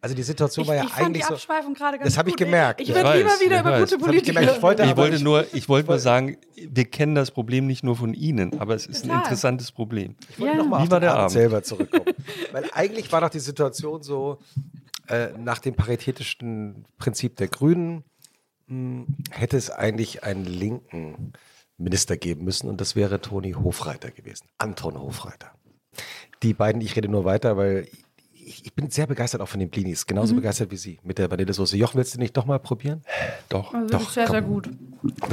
Also 0.00 0.14
die 0.14 0.22
Situation 0.22 0.62
Ich, 0.64 0.68
war 0.68 0.76
ja 0.76 0.84
ich 0.84 0.90
fand 0.90 1.00
die 1.00 1.04
eigentlich 1.20 1.24
so. 1.26 1.34
Abschweifung 1.34 1.74
gerade 1.74 1.98
ganz 1.98 2.08
Das 2.10 2.18
habe 2.18 2.30
ich 2.30 2.36
gemerkt. 2.36 2.80
Ich 2.80 2.88
Ich 2.90 2.94
würde 2.94 3.18
lieber 3.18 3.30
wieder 3.40 3.60
über 3.60 3.70
weiß. 3.72 3.90
gute 3.90 4.04
hab 4.06 4.14
ich. 4.14 4.28
Ich 4.28 4.62
wollte 4.62 4.82
Ich 4.84 4.96
wollte 4.96 5.16
ich- 5.16 5.22
nur, 5.22 5.46
ich 5.54 5.68
wollte 5.68 5.88
nur 5.90 5.98
sagen, 5.98 6.36
wir 6.56 6.84
kennen 6.86 7.14
das 7.14 7.30
Problem 7.30 7.66
nicht 7.66 7.82
nur 7.84 7.96
von 7.96 8.14
Ihnen, 8.14 8.58
aber 8.60 8.74
es 8.74 8.86
ist 8.86 9.04
ein 9.04 9.08
Total. 9.08 9.22
interessantes 9.22 9.72
Problem. 9.72 10.16
Ich 10.30 10.38
wollte 10.40 10.56
Ja. 10.56 10.62
noch 10.62 10.68
mal 10.68 10.78
Wie 10.78 10.82
auf 10.84 10.90
war 10.90 10.98
den 11.00 11.02
der 11.02 11.10
Abend, 11.12 11.20
Abend? 11.22 11.32
selber 11.32 11.62
zurückkommen. 11.62 12.04
Weil 12.52 12.70
eigentlich 12.72 13.10
war 13.12 13.20
doch 13.20 13.30
die 13.30 13.40
Situation 13.40 14.02
so, 14.02 14.38
äh, 15.08 15.28
nach 15.38 15.58
dem 15.58 15.74
paritätischen 15.74 16.84
Prinzip 16.98 17.36
der 17.36 17.48
Grünen 17.48 18.04
mh, 18.68 19.04
hätte 19.30 19.56
es 19.56 19.70
eigentlich 19.70 20.24
einen 20.24 20.44
linken 20.44 21.32
Minister 21.78 22.16
geben 22.16 22.44
müssen 22.44 22.68
und 22.68 22.80
das 22.80 22.96
wäre 22.96 23.20
Toni 23.20 23.52
Hofreiter 23.52 24.10
gewesen. 24.10 24.46
Anton 24.58 24.98
Hofreiter. 24.98 25.52
Die 26.42 26.52
beiden, 26.54 26.80
ich 26.80 26.96
rede 26.96 27.08
nur 27.08 27.24
weiter, 27.24 27.56
weil 27.56 27.86
ich, 28.46 28.64
ich 28.66 28.72
bin 28.74 28.88
sehr 28.90 29.06
begeistert 29.06 29.40
auch 29.40 29.48
von 29.48 29.60
den 29.60 29.68
Blinis. 29.68 30.06
Genauso 30.06 30.32
Mhm. 30.32 30.36
begeistert 30.38 30.70
wie 30.70 30.76
Sie 30.76 30.98
mit 31.02 31.18
der 31.18 31.30
Vanillesoße. 31.30 31.76
Jochen, 31.76 31.98
willst 31.98 32.14
du 32.14 32.18
nicht 32.18 32.36
doch 32.36 32.46
mal 32.46 32.58
probieren? 32.58 33.02
Doch. 33.48 33.74
Also 33.74 33.88
Doch, 33.98 34.10
sehr, 34.10 34.26
komm. 34.26 34.32
sehr 34.32 34.42
gut. 34.42 34.70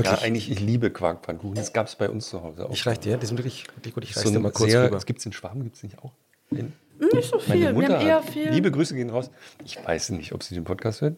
Ja, 0.04 0.18
eigentlich, 0.20 0.50
ich 0.52 0.60
liebe 0.60 0.90
Quarkpfannkuchen. 0.92 1.56
Das 1.56 1.74
gab 1.74 1.88
es 1.88 1.96
bei 1.96 2.10
uns 2.10 2.28
zu 2.30 2.42
Hause 2.44 2.66
auch. 2.68 2.72
Ich 2.74 2.86
reiche 2.86 3.02
dir, 3.02 3.18
die 3.18 3.26
sind 3.26 3.38
wirklich, 3.38 3.66
wirklich 3.76 3.94
gut. 3.94 4.04
Ich 4.04 4.16
reiche 4.18 4.28
so 4.28 4.34
dir 4.34 4.40
mal 4.40 4.52
kurz 4.52 4.72
sehr, 4.72 4.86
rüber. 4.88 4.98
Es 4.98 5.06
gibt 5.06 5.20
es 5.20 5.26
in 5.26 5.32
Schwaben, 5.34 5.64
gibt 5.64 5.76
es 5.78 5.84
nicht 5.84 6.00
auch. 6.00 6.12
In, 6.52 6.74
Nicht 7.14 7.30
so 7.30 7.40
viel. 7.40 7.50
meine 7.56 7.66
Wir 7.68 7.74
Mutter 7.74 8.00
haben 8.00 8.08
eher 8.08 8.16
hat, 8.18 8.30
viel. 8.30 8.50
liebe 8.50 8.72
Grüße 8.72 8.96
gehen 8.96 9.10
raus. 9.10 9.30
Ich 9.64 9.78
weiß 9.84 10.10
nicht, 10.12 10.34
ob 10.34 10.44
sie 10.44 10.56
den 10.56 10.64
Podcast 10.64 11.02
hört, 11.02 11.16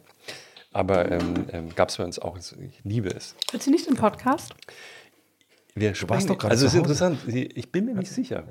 aber 0.73 1.11
ähm, 1.11 1.45
ähm, 1.51 1.75
gab 1.75 1.89
es 1.89 1.97
bei 1.97 2.03
uns 2.03 2.19
auch. 2.19 2.37
Ich 2.37 2.53
liebe 2.83 3.09
es. 3.09 3.35
Wird 3.51 3.63
sie 3.63 3.71
nicht 3.71 3.87
im 3.87 3.95
Podcast? 3.95 4.53
Wir 5.75 5.89
warst 5.89 5.99
sprechen- 6.01 6.27
doch 6.27 6.37
gerade 6.37 6.51
Also 6.51 6.65
es 6.67 6.73
ist 6.73 6.77
interessant. 6.77 7.19
Ich 7.27 7.71
bin 7.71 7.85
mir 7.85 7.95
nicht 7.95 8.11
sicher. 8.11 8.43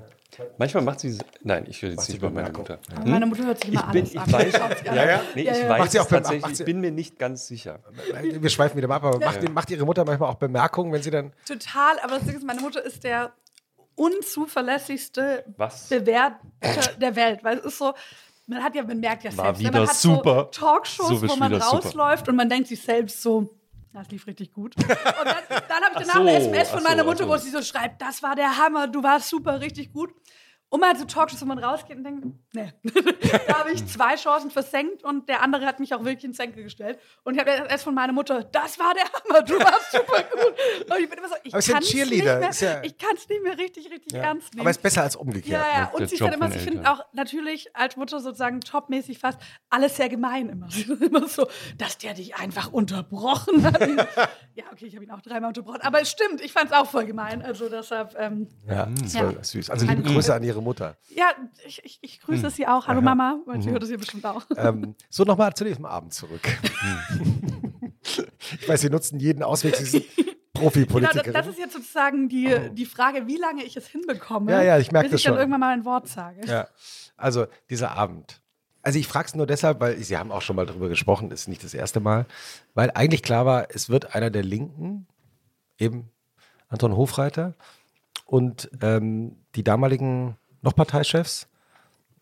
Manchmal 0.59 0.83
macht 0.85 1.01
sie. 1.01 1.19
Nein, 1.43 1.67
ich 1.69 1.83
will 1.83 1.91
jetzt 1.91 2.01
nicht 2.01 2.07
sie 2.11 2.17
über 2.17 2.31
meine 2.31 2.51
Bemerkung. 2.51 2.77
Mutter. 2.79 2.97
Aber 3.01 3.09
Meine 3.11 3.27
Mutter 3.27 3.45
hört 3.47 3.59
sich 3.63 3.69
Ich 3.69 3.75
immer 3.81 3.93
bin, 3.93 4.03
alles 4.03 4.13
ich 4.15 4.21
an. 4.21 4.33
weiß, 4.33 4.53
ja, 4.85 4.95
ja, 4.95 5.21
nee, 5.35 5.41
ich 5.43 5.47
ja. 5.49 5.69
weiß 5.69 5.79
Macht 5.79 5.91
sie 5.93 5.99
es 5.99 6.05
auch 6.05 6.09
tatsächlich. 6.09 6.43
macht 6.43 6.59
Ich 6.61 6.65
bin 6.65 6.81
mir 6.81 6.91
nicht 6.93 7.19
ganz 7.19 7.47
sicher. 7.47 7.81
Wir 8.23 8.51
schweifen 8.51 8.77
wieder 8.77 8.89
mal 8.89 8.97
ab, 8.97 9.05
aber 9.05 9.19
macht, 9.25 9.49
macht 9.51 9.71
Ihre 9.71 9.85
Mutter 9.85 10.05
manchmal 10.05 10.31
auch 10.31 10.35
Bemerkungen, 10.37 10.93
wenn 10.93 11.03
sie 11.03 11.11
dann. 11.11 11.33
Total, 11.47 11.99
aber 12.03 12.17
das 12.17 12.25
Ding 12.25 12.37
ist, 12.37 12.45
meine 12.47 12.61
Mutter 12.61 12.85
ist 12.85 13.05
der 13.05 13.33
unzuverlässigste 13.97 15.45
Was? 15.57 15.89
Bewerter 15.89 16.39
der 17.01 17.17
Welt, 17.17 17.41
weil 17.45 17.59
es 17.59 17.65
ist 17.67 17.79
so, 17.79 17.93
man 18.47 18.63
hat 18.63 18.75
ja, 18.75 18.83
man 18.83 19.01
merkt 19.01 19.25
ja 19.25 19.37
War 19.37 19.47
selbst, 19.47 19.63
ne, 19.63 19.69
wieder 19.69 19.79
man 19.81 19.89
hat 19.89 19.97
super. 19.97 20.49
so 20.53 20.61
Talkshows, 20.67 21.21
So 21.21 21.29
wo 21.29 21.37
man 21.37 21.51
wieder 21.53 21.61
super. 21.61 21.77
rausläuft 21.77 22.29
und 22.29 22.37
man 22.37 22.49
denkt 22.49 22.69
sich 22.69 22.81
selbst 22.83 23.23
so, 23.23 23.55
das 23.95 24.11
lief 24.11 24.27
richtig 24.27 24.53
gut. 24.53 24.75
Und 24.77 24.89
dann, 24.89 24.97
dann 25.25 25.31
habe 25.31 25.45
ich 25.53 25.67
danach 25.69 25.91
Ach 25.95 26.05
so, 26.05 26.21
eine 26.21 26.35
SMS 26.35 26.71
von 26.71 26.81
so, 26.81 26.89
meiner 26.89 27.03
ach 27.03 27.07
Mutter, 27.07 27.25
so. 27.25 27.31
wo 27.31 27.37
sie 27.37 27.51
so 27.51 27.63
schreibt, 27.63 28.03
das 28.03 28.23
war 28.23 28.35
der 28.35 28.59
Hammer, 28.59 28.89
du 28.89 29.03
warst 29.03 29.29
super, 29.29 29.61
richtig 29.61 29.93
gut. 29.93 30.13
Und 30.75 30.81
mal 30.81 30.97
so 30.97 31.05
Talkshows, 31.05 31.41
wo 31.41 31.45
man 31.47 31.61
rausgeht 31.61 31.97
und 31.99 32.03
denkt, 32.03 32.27
nee, 32.53 32.73
da 33.47 33.59
habe 33.61 33.71
ich 33.71 33.87
zwei 33.87 34.17
Chancen 34.17 34.51
versenkt 34.51 35.05
und 35.05 35.29
der 35.29 35.41
andere 35.41 35.67
hat 35.67 35.79
mich 35.79 35.95
auch 35.95 36.01
wirklich 36.05 36.25
ins 36.25 36.37
Senke 36.37 36.65
gestellt. 36.65 36.99
Und 37.23 37.35
ich 37.35 37.41
habe 37.41 37.51
erst 37.51 37.85
von 37.85 37.95
meiner 37.95 38.13
Mutter, 38.13 38.43
das 38.43 38.77
war 38.81 38.93
der 38.93 39.05
Hammer, 39.05 39.43
du 39.45 39.55
warst 39.61 39.93
super 39.93 40.25
gut. 40.25 40.91
Und 40.91 41.01
ich 41.01 41.09
bin 41.09 41.17
immer 41.21 41.29
so, 41.29 41.37
ich 41.45 41.53
ja 41.53 41.61
kann 41.61 41.81
es 41.81 41.95
nicht, 41.95 42.25
mehr- 42.25 42.41
ja- 42.41 42.83
ich 42.83 42.97
nicht 43.29 43.43
mehr 43.45 43.57
richtig, 43.57 43.89
richtig 43.89 44.15
ernst 44.15 44.53
nehmen. 44.53 44.63
Aber 44.63 44.71
es 44.71 44.77
ist 44.79 44.83
besser 44.83 45.03
als 45.03 45.15
umgekehrt. 45.15 45.65
Ja, 45.65 45.73
ja, 45.73 45.81
ne? 45.85 45.91
und 45.93 46.09
sie 46.09 46.17
ist 46.17 46.21
dann 46.21 46.33
immer, 46.33 46.49
von 46.49 46.57
ich 46.57 46.63
finde 46.65 46.79
Eltern. 46.79 46.93
auch 46.99 47.05
natürlich 47.13 47.77
als 47.77 47.97
Mutter 47.97 48.19
sozusagen 48.19 48.61
topmäßig 48.61 49.21
fast 49.21 49.39
alles 49.71 49.95
sehr 49.97 50.09
gemein 50.09 50.49
immer. 50.49 50.69
Sie 50.73 50.83
ist 50.83 51.03
immer 51.03 51.29
so, 51.29 51.47
dass 51.79 51.99
der 51.99 52.15
dich 52.15 52.35
einfach 52.35 52.73
unterbrochen 52.73 53.63
hat. 53.63 53.81
ja, 54.57 54.65
okay, 54.73 54.87
ich 54.87 54.97
habe 54.97 55.05
ihn 55.05 55.13
auch 55.13 55.21
dreimal 55.21 55.49
unterbrochen, 55.49 55.83
aber 55.83 56.01
es 56.01 56.11
stimmt, 56.11 56.41
ich 56.41 56.53
fand 56.53 56.73
es 56.73 56.77
auch 56.77 56.91
voll 56.91 57.07
gemein. 57.07 57.43
Also 57.43 57.69
deshalb, 57.69 58.17
ähm, 58.19 58.49
Ja, 58.67 58.87
das 59.01 59.13
Ja. 59.15 59.33
war 59.37 59.45
süß. 59.45 59.71
Also 59.71 59.87
liebe 59.87 60.03
Eine- 60.03 60.13
Grüße 60.15 60.35
an 60.35 60.43
Ihre 60.43 60.64
Mutter. 60.65 60.97
ja, 61.11 61.27
ich, 61.67 61.85
ich, 61.85 61.99
ich 62.03 62.21
grüße 62.21 62.51
sie 62.51 62.67
auch. 62.67 62.87
Hallo 62.89 63.01
Mama, 63.01 63.39
weil 63.47 63.63
sie 63.63 63.71
hört 63.71 63.83
das 63.83 63.89
hier 63.89 63.99
bestimmt 63.99 64.25
auch. 64.27 64.45
Ähm, 64.57 64.95
so 65.11 65.23
nochmal 65.25 65.55
zu 65.55 65.65
diesem 65.65 65.85
Abend 65.87 66.13
zurück. 66.13 66.41
ich 68.61 68.69
weiß, 68.69 68.81
Sie 68.81 68.91
nutzen 68.91 69.19
jeden 69.19 69.43
Ausweg, 69.43 69.77
Sie 69.77 69.85
sind 69.85 70.05
Genau, 70.57 70.67
das, 70.71 70.73
Profipolitikerin. 70.73 71.33
das 71.33 71.47
ist 71.49 71.59
jetzt 71.59 71.73
sozusagen 71.73 72.29
die, 72.29 72.49
die 72.73 72.87
Frage, 72.87 73.27
wie 73.27 73.37
lange 73.37 73.65
ich 73.65 73.77
es 73.77 73.89
hinbekomme, 73.89 74.53
Ja, 74.53 74.63
ja, 74.63 74.79
ich 74.79 74.91
bis 74.91 75.03
das 75.03 75.05
ich 75.05 75.11
dann 75.25 75.33
schon. 75.33 75.39
irgendwann 75.39 75.61
mal 75.61 75.73
ein 75.73 75.85
Wort 75.85 76.07
sage. 76.09 76.41
ja. 76.47 76.69
Also 77.17 77.47
dieser 77.71 77.93
Abend. 77.93 78.41
Also 78.83 78.99
ich 78.99 79.09
frage 79.09 79.27
es 79.27 79.35
nur 79.35 79.47
deshalb, 79.47 79.81
weil 79.81 79.97
Sie 79.99 80.17
haben 80.17 80.31
auch 80.31 80.43
schon 80.43 80.55
mal 80.57 80.65
darüber 80.67 80.89
gesprochen, 80.89 81.31
ist 81.33 81.49
nicht 81.49 81.65
das 81.65 81.75
erste 81.75 81.99
Mal, 82.01 82.27
weil 82.75 82.91
eigentlich 82.95 83.23
klar 83.23 83.47
war, 83.47 83.67
es 83.75 83.89
wird 83.89 84.15
einer 84.15 84.31
der 84.31 84.43
Linken, 84.45 85.07
eben 85.79 86.11
Anton 86.69 86.97
Hofreiter 86.97 87.55
und 88.27 88.71
ähm, 88.81 89.37
die 89.57 89.65
damaligen 89.65 90.37
noch 90.65 90.75
Parteichefs 90.75 91.49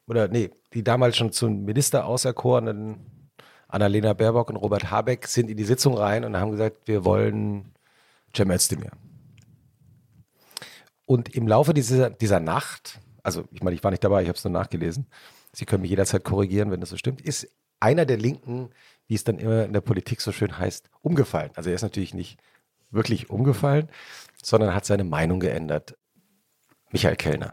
oder 0.07 0.29
nee, 0.29 0.51
die 0.75 0.85
damals 0.85 1.17
schon 1.17 1.33
zum 1.33 1.65
Minister 1.65 2.05
auserkorenen 2.07 3.31
Annalena 3.69 4.13
Baerbock 4.13 4.51
und 4.51 4.57
Robert 4.57 4.91
Habeck 4.91 5.27
sind 5.27 5.49
in 5.49 5.57
die 5.57 5.65
Sitzung 5.65 5.97
rein 5.97 6.25
und 6.25 6.37
haben 6.37 6.51
gesagt, 6.51 6.87
wir 6.87 7.05
wollen 7.05 7.73
Cem 8.37 8.51
Özdemir. 8.51 8.91
Und 11.07 11.35
im 11.35 11.49
Laufe 11.49 11.73
dieser, 11.73 12.11
dieser 12.11 12.41
Nacht, 12.41 13.01
also 13.23 13.45
ich 13.51 13.63
meine, 13.63 13.75
ich 13.75 13.83
war 13.85 13.91
nicht 13.91 14.05
dabei, 14.05 14.23
ich 14.23 14.29
habe 14.29 14.37
es 14.37 14.45
nur 14.45 14.53
nachgelesen, 14.53 15.07
Sie 15.55 15.67
können 15.67 15.83
mich 15.83 15.91
jederzeit 15.91 16.25
korrigieren, 16.25 16.71
wenn 16.71 16.81
das 16.81 16.91
so 16.91 16.97
stimmt, 16.97 17.21
ist 17.21 17.47
einer 17.79 18.07
der 18.07 18.17
Linken, 18.17 18.71
wie 19.07 19.15
es 19.15 19.25
dann 19.25 19.39
immer 19.39 19.65
in 19.65 19.73
der 19.73 19.83
Politik 19.83 20.21
so 20.21 20.33
schön 20.33 20.57
heißt, 20.57 20.89
umgefallen. 21.03 21.51
Also 21.55 21.69
er 21.69 21.77
ist 21.77 21.83
natürlich 21.83 22.15
nicht 22.15 22.41
wirklich 22.91 23.29
umgefallen, 23.29 23.89
sondern 24.43 24.75
hat 24.75 24.87
seine 24.87 25.05
Meinung 25.05 25.41
geändert. 25.41 25.99
Michael 26.91 27.17
Kellner. 27.17 27.53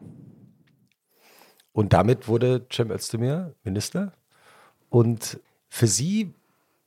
Und 1.79 1.93
damit 1.93 2.27
wurde 2.27 2.67
Cem 2.69 2.91
Özdemir 2.91 3.55
Minister. 3.63 4.11
Und 4.89 5.39
für 5.69 5.87
sie 5.87 6.33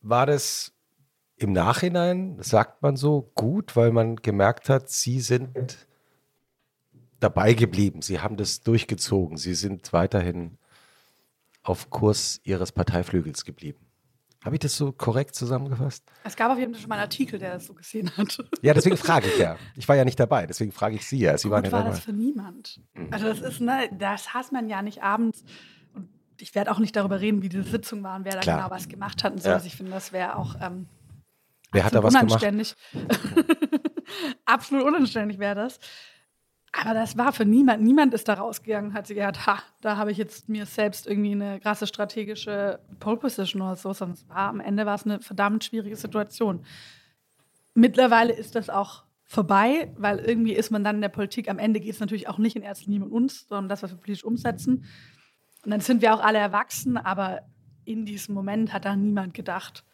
war 0.02 0.26
das 0.26 0.74
im 1.36 1.54
Nachhinein, 1.54 2.36
sagt 2.42 2.82
man 2.82 2.96
so, 2.96 3.32
gut, 3.34 3.74
weil 3.74 3.90
man 3.90 4.16
gemerkt 4.16 4.68
hat, 4.68 4.90
sie 4.90 5.20
sind 5.20 5.86
dabei 7.20 7.54
geblieben. 7.54 8.02
Sie 8.02 8.20
haben 8.20 8.36
das 8.36 8.60
durchgezogen. 8.60 9.38
Sie 9.38 9.54
sind 9.54 9.94
weiterhin 9.94 10.58
auf 11.62 11.88
Kurs 11.88 12.42
ihres 12.44 12.70
Parteiflügels 12.70 13.46
geblieben. 13.46 13.80
Habe 14.44 14.56
ich 14.56 14.60
das 14.60 14.76
so 14.76 14.90
korrekt 14.92 15.34
zusammengefasst? 15.36 16.04
Es 16.24 16.34
gab 16.34 16.50
auf 16.50 16.58
jeden 16.58 16.72
Fall 16.74 16.80
schon 16.80 16.88
mal 16.88 16.96
einen 16.96 17.02
Artikel, 17.04 17.38
der 17.38 17.54
das 17.54 17.66
so 17.66 17.74
gesehen 17.74 18.10
hat. 18.16 18.38
Ja, 18.60 18.74
deswegen 18.74 18.96
frage 18.96 19.28
ich 19.28 19.38
ja. 19.38 19.56
Ich 19.76 19.88
war 19.88 19.94
ja 19.96 20.04
nicht 20.04 20.18
dabei, 20.18 20.46
deswegen 20.46 20.72
frage 20.72 20.96
ich 20.96 21.06
Sie 21.06 21.18
ja. 21.18 21.38
Sie 21.38 21.44
Gut 21.44 21.52
waren 21.52 21.64
ja 21.64 21.70
war 21.72 21.80
dabei. 21.80 21.94
das 21.94 22.04
für 22.04 22.12
niemand. 22.12 22.80
Also 23.12 23.26
das 23.26 23.40
ist, 23.40 23.60
ne, 23.60 23.88
das 23.96 24.34
hasst 24.34 24.50
man 24.52 24.68
ja 24.68 24.82
nicht 24.82 25.02
abends. 25.02 25.44
Und 25.94 26.08
ich 26.40 26.54
werde 26.56 26.72
auch 26.72 26.80
nicht 26.80 26.96
darüber 26.96 27.20
reden, 27.20 27.42
wie 27.42 27.48
diese 27.48 27.62
Sitzung 27.62 28.02
war 28.02 28.16
und 28.16 28.24
wer 28.24 28.32
da 28.32 28.40
Klar. 28.40 28.56
genau 28.58 28.70
was 28.70 28.88
gemacht 28.88 29.22
hat 29.22 29.32
und 29.32 29.42
so. 29.42 29.48
Ja. 29.48 29.54
Also 29.54 29.66
ich 29.66 29.76
finde, 29.76 29.92
das 29.92 30.12
wäre 30.12 30.36
auch 30.36 30.56
ähm, 30.60 30.88
Wer 31.70 31.84
hat 31.84 31.94
da 31.94 32.02
was 32.02 32.14
absolut 32.14 32.40
gemacht? 32.40 32.76
unanständig. 32.92 33.46
absolut 34.44 34.84
unanständig 34.84 35.38
wäre 35.38 35.54
das. 35.54 35.78
Aber 36.72 36.94
das 36.94 37.18
war 37.18 37.32
für 37.32 37.44
niemand. 37.44 37.82
Niemand 37.82 38.14
ist 38.14 38.28
da 38.28 38.34
rausgegangen 38.34 38.90
und 38.90 38.96
hat 38.96 39.06
sich 39.06 39.16
gedacht, 39.16 39.46
ha, 39.46 39.62
da 39.82 39.98
habe 39.98 40.10
ich 40.10 40.16
jetzt 40.16 40.48
mir 40.48 40.64
selbst 40.64 41.06
irgendwie 41.06 41.32
eine 41.32 41.60
krasse 41.60 41.86
strategische 41.86 42.80
Pole 42.98 43.18
Position 43.18 43.62
oder 43.62 43.76
so. 43.76 43.92
Sondern 43.92 44.14
es 44.14 44.28
war, 44.28 44.48
am 44.48 44.60
Ende 44.60 44.86
war 44.86 44.94
es 44.94 45.04
eine 45.04 45.20
verdammt 45.20 45.64
schwierige 45.64 45.96
Situation. 45.96 46.64
Mittlerweile 47.74 48.32
ist 48.32 48.54
das 48.54 48.70
auch 48.70 49.04
vorbei, 49.24 49.92
weil 49.96 50.18
irgendwie 50.18 50.54
ist 50.54 50.70
man 50.70 50.82
dann 50.82 50.96
in 50.96 51.02
der 51.02 51.08
Politik. 51.08 51.48
Am 51.48 51.58
Ende 51.58 51.80
geht 51.80 51.92
es 51.92 52.00
natürlich 52.00 52.28
auch 52.28 52.38
nicht 52.38 52.56
in 52.56 52.62
erster 52.62 52.90
Linie 52.90 53.06
um 53.06 53.12
uns, 53.12 53.46
sondern 53.48 53.68
das, 53.68 53.82
was 53.82 53.90
wir 53.90 53.98
politisch 53.98 54.24
umsetzen. 54.24 54.84
Und 55.64 55.70
dann 55.70 55.80
sind 55.80 56.02
wir 56.02 56.14
auch 56.14 56.20
alle 56.20 56.38
erwachsen, 56.38 56.96
aber 56.96 57.42
in 57.84 58.04
diesem 58.04 58.34
Moment 58.34 58.72
hat 58.72 58.84
da 58.84 58.96
niemand 58.96 59.34
gedacht, 59.34 59.84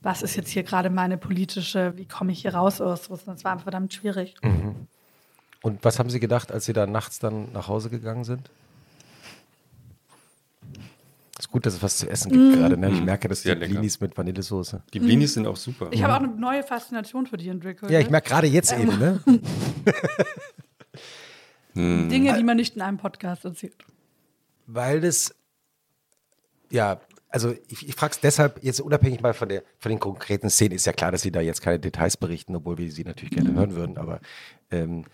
was 0.00 0.22
ist 0.22 0.36
jetzt 0.36 0.50
hier 0.50 0.62
gerade 0.62 0.90
meine 0.90 1.18
politische, 1.18 1.96
wie 1.96 2.06
komme 2.06 2.32
ich 2.32 2.42
hier 2.42 2.54
raus 2.54 2.80
oder 2.80 2.96
so. 2.96 3.16
Das 3.16 3.44
war 3.44 3.58
verdammt 3.58 3.92
schwierig. 3.92 4.36
Und 5.66 5.82
was 5.82 5.98
haben 5.98 6.10
Sie 6.10 6.20
gedacht, 6.20 6.52
als 6.52 6.66
Sie 6.66 6.72
da 6.72 6.86
nachts 6.86 7.18
dann 7.18 7.50
nach 7.50 7.66
Hause 7.66 7.90
gegangen 7.90 8.22
sind? 8.22 8.48
Ist 11.36 11.50
gut, 11.50 11.66
dass 11.66 11.74
es 11.74 11.82
was 11.82 11.96
zu 11.96 12.08
essen 12.08 12.30
gibt 12.30 12.54
gerade. 12.54 12.76
Ne? 12.76 12.88
Ich 12.90 13.02
merke, 13.02 13.26
dass 13.26 13.42
die 13.42 13.48
lecker. 13.48 13.66
Blinis 13.66 14.00
mit 14.00 14.16
Vanillesoße. 14.16 14.84
Die 14.94 15.00
Blinis 15.00 15.34
sind 15.34 15.44
auch 15.44 15.56
super. 15.56 15.88
Ich 15.90 16.04
habe 16.04 16.14
auch 16.14 16.18
eine 16.20 16.28
neue 16.28 16.62
Faszination 16.62 17.26
für 17.26 17.36
die 17.36 17.48
entwickelt. 17.48 17.90
Ja, 17.90 17.98
ich 17.98 18.10
merke 18.10 18.28
gerade 18.28 18.46
jetzt 18.46 18.78
eben, 18.78 18.96
ne? 18.96 19.20
Dinge, 21.74 22.38
die 22.38 22.44
man 22.44 22.58
nicht 22.58 22.76
in 22.76 22.82
einem 22.82 22.98
Podcast 22.98 23.44
erzählt. 23.44 23.84
Weil 24.68 25.00
das, 25.00 25.34
ja, 26.70 27.00
also 27.28 27.56
ich, 27.66 27.88
ich 27.88 27.96
frage 27.96 28.12
es 28.12 28.20
deshalb, 28.20 28.62
jetzt 28.62 28.80
unabhängig 28.80 29.20
mal 29.20 29.34
von, 29.34 29.48
der, 29.48 29.64
von 29.80 29.90
den 29.90 29.98
konkreten 29.98 30.48
Szenen, 30.48 30.76
ist 30.76 30.86
ja 30.86 30.92
klar, 30.92 31.10
dass 31.10 31.22
Sie 31.22 31.32
da 31.32 31.40
jetzt 31.40 31.60
keine 31.60 31.80
Details 31.80 32.16
berichten, 32.16 32.54
obwohl 32.54 32.78
wir 32.78 32.88
sie 32.92 33.02
natürlich 33.02 33.32
gerne 33.32 33.52
hören 33.52 33.74
würden, 33.74 33.98
aber 33.98 34.20
ähm, 34.70 35.04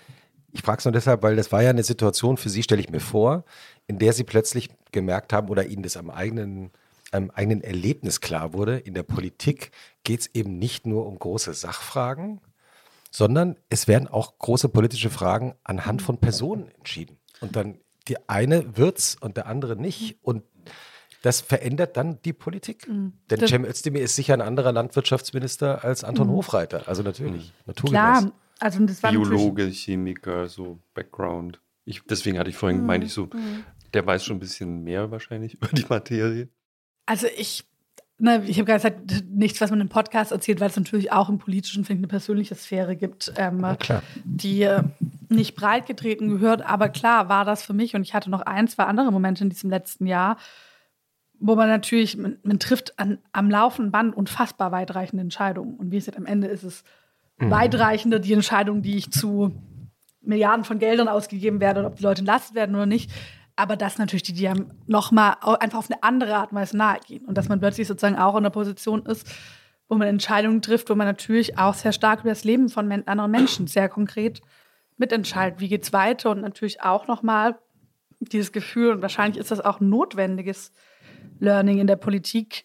ich 0.53 0.63
frage 0.63 0.79
es 0.81 0.85
nur 0.85 0.93
deshalb, 0.93 1.23
weil 1.23 1.37
das 1.37 1.51
war 1.53 1.63
ja 1.63 1.71
eine 1.71 1.83
Situation 1.83 2.37
für 2.37 2.49
Sie, 2.51 2.63
stelle 2.63 2.81
ich 2.81 2.91
mir 2.91 3.01
vor, 3.01 3.45
in 3.87 3.99
der 3.99 4.13
Sie 4.13 4.25
plötzlich 4.25 4.69
gemerkt 4.93 5.33
haben 5.33 5.49
oder 5.49 5.67
Ihnen 5.67 5.83
das 5.83 5.97
am 5.97 6.11
eigenen, 6.11 6.71
am 7.11 7.31
eigenen 7.31 7.63
Erlebnis 7.63 8.21
klar 8.21 8.53
wurde, 8.53 8.79
in 8.79 8.95
der 8.95 9.03
Politik 9.03 9.71
geht 10.05 10.21
es 10.21 10.31
eben 10.35 10.59
nicht 10.59 10.87
nur 10.87 11.07
um 11.07 11.19
große 11.19 11.53
Sachfragen, 11.55 12.41
sondern 13.11 13.57
es 13.69 13.89
werden 13.89 14.09
auch 14.09 14.39
große 14.39 14.69
politische 14.69 15.11
Fragen 15.11 15.55
anhand 15.65 16.01
von 16.03 16.19
Personen 16.19 16.69
entschieden. 16.79 17.19
Und 17.41 17.57
dann 17.57 17.79
die 18.09 18.17
eine 18.29 18.77
wird's 18.77 19.17
und 19.21 19.37
der 19.37 19.47
andere 19.47 19.77
nicht. 19.77 20.17
Und 20.23 20.43
das 21.23 21.41
verändert 21.41 21.97
dann 21.97 22.19
die 22.25 22.33
Politik. 22.33 22.87
Denn 22.87 23.13
Das- 23.29 23.49
Cem 23.51 23.65
Özdemir 23.65 24.03
ist 24.03 24.17
sicher 24.17 24.35
ein 24.35 24.41
anderer 24.41 24.73
Landwirtschaftsminister 24.73 25.85
als 25.85 26.03
Anton 26.05 26.29
Hofreiter. 26.31 26.89
Also 26.89 27.03
natürlich, 27.03 27.53
naturgemäß. 27.67 27.93
Klar, 28.01 28.33
also 28.63 28.87
das 28.87 29.03
war 29.03 29.11
Biologe, 29.11 29.65
Chemiker, 29.65 30.49
so 30.49 30.79
Background. 30.95 31.61
Ich, 31.85 32.01
deswegen 32.05 32.39
hatte 32.39 32.49
ich 32.49 32.57
vorhin, 32.57 32.87
meinte 32.87 33.09
ich 33.09 33.13
so, 33.13 33.29
der 33.93 34.07
weiß 34.07 34.25
schon 34.25 34.37
ein 34.37 34.41
bisschen 34.41 34.85
mehr 34.85 35.11
wahrscheinlich 35.11 35.55
über 35.61 35.67
die 35.67 35.85
Materie. 35.89 36.49
Also 37.05 37.27
ich, 37.37 37.65
ne, 38.19 38.45
ich 38.47 38.59
habe 38.59 38.67
gerade 38.67 38.79
gesagt, 38.79 39.25
nichts, 39.29 39.61
was 39.61 39.71
man 39.71 39.81
im 39.81 39.89
Podcast 39.89 40.31
erzählt, 40.31 40.61
weil 40.61 40.71
es 40.71 40.77
natürlich 40.77 41.11
auch 41.11 41.29
im 41.29 41.39
politischen, 41.39 41.83
ich, 41.83 41.91
eine 41.91 42.07
persönliche 42.07 42.55
Sphäre 42.55 42.95
gibt, 42.95 43.33
ähm, 43.37 43.67
klar. 43.81 44.05
die 44.23 44.63
äh, 44.63 44.85
nicht 45.29 45.57
breit 45.57 45.87
getreten 45.87 46.29
gehört. 46.29 46.63
Aber 46.63 46.89
klar 46.89 47.29
war 47.29 47.45
das 47.45 47.65
für 47.65 47.73
mich 47.73 47.97
und 47.97 48.03
ich 48.03 48.15
hatte 48.15 48.31
noch 48.31 48.43
ein, 48.43 48.69
zwei 48.69 48.85
andere 48.85 49.11
Momente 49.11 49.43
in 49.43 49.51
diesem 49.51 49.71
letzten 49.71 50.07
Jahr, 50.07 50.37
wo 51.41 51.57
man 51.57 51.69
natürlich, 51.69 52.17
man, 52.17 52.39
man 52.45 52.61
trifft 52.61 52.97
an, 53.01 53.19
am 53.33 53.51
laufenden 53.51 53.91
Band 53.91 54.17
unfassbar 54.17 54.71
weitreichende 54.71 55.23
Entscheidungen. 55.23 55.75
Und 55.75 55.91
wie 55.91 55.97
es 55.97 56.07
jetzt 56.07 56.17
am 56.17 56.27
Ende 56.27 56.47
ist 56.47 56.63
es 56.63 56.85
weitreichender 57.51 58.19
die 58.19 58.33
Entscheidung, 58.33 58.83
die 58.83 58.97
ich 58.97 59.11
zu 59.11 59.55
Milliarden 60.21 60.65
von 60.65 60.79
Geldern 60.79 61.09
ausgegeben 61.09 61.61
werde 61.61 61.81
und 61.81 61.87
ob 61.87 61.97
die 61.97 62.03
Leute 62.03 62.21
entlastet 62.21 62.55
werden 62.55 62.75
oder 62.75 62.87
nicht. 62.87 63.11
Aber 63.57 63.77
das 63.77 63.99
natürlich 63.99 64.23
die, 64.23 64.33
die 64.33 64.51
nochmal 64.87 65.37
einfach 65.61 65.79
auf 65.79 65.91
eine 65.91 66.03
andere 66.03 66.37
Art 66.37 66.53
und 66.53 66.59
Weise 66.59 66.77
nahe 66.77 66.99
gehen. 67.07 67.25
Und 67.25 67.37
dass 67.37 67.49
man 67.49 67.61
plötzlich 67.61 67.87
sozusagen 67.87 68.17
auch 68.17 68.33
in 68.35 68.39
einer 68.39 68.51
Position 68.51 69.05
ist, 69.05 69.29
wo 69.89 69.97
man 69.97 70.09
Entscheidungen 70.09 70.63
trifft, 70.63 70.89
wo 70.89 70.95
man 70.95 71.07
natürlich 71.07 71.59
auch 71.59 71.75
sehr 71.75 71.93
stark 71.93 72.21
über 72.21 72.31
das 72.31 72.45
Leben 72.45 72.71
von 72.71 72.91
anderen 72.91 73.31
Menschen 73.31 73.67
sehr 73.67 73.89
konkret 73.89 74.41
mitentscheidet. 74.97 75.61
Wie 75.61 75.69
geht's 75.69 75.93
weiter? 75.93 76.31
Und 76.31 76.41
natürlich 76.41 76.81
auch 76.81 77.09
nochmal 77.09 77.59
dieses 78.21 78.53
Gefühl, 78.53 78.93
und 78.93 79.03
wahrscheinlich 79.03 79.39
ist 79.39 79.51
das 79.51 79.61
auch 79.61 79.81
ein 79.81 79.89
notwendiges 79.89 80.73
Learning 81.41 81.79
in 81.79 81.87
der 81.87 81.97
Politik. 81.97 82.65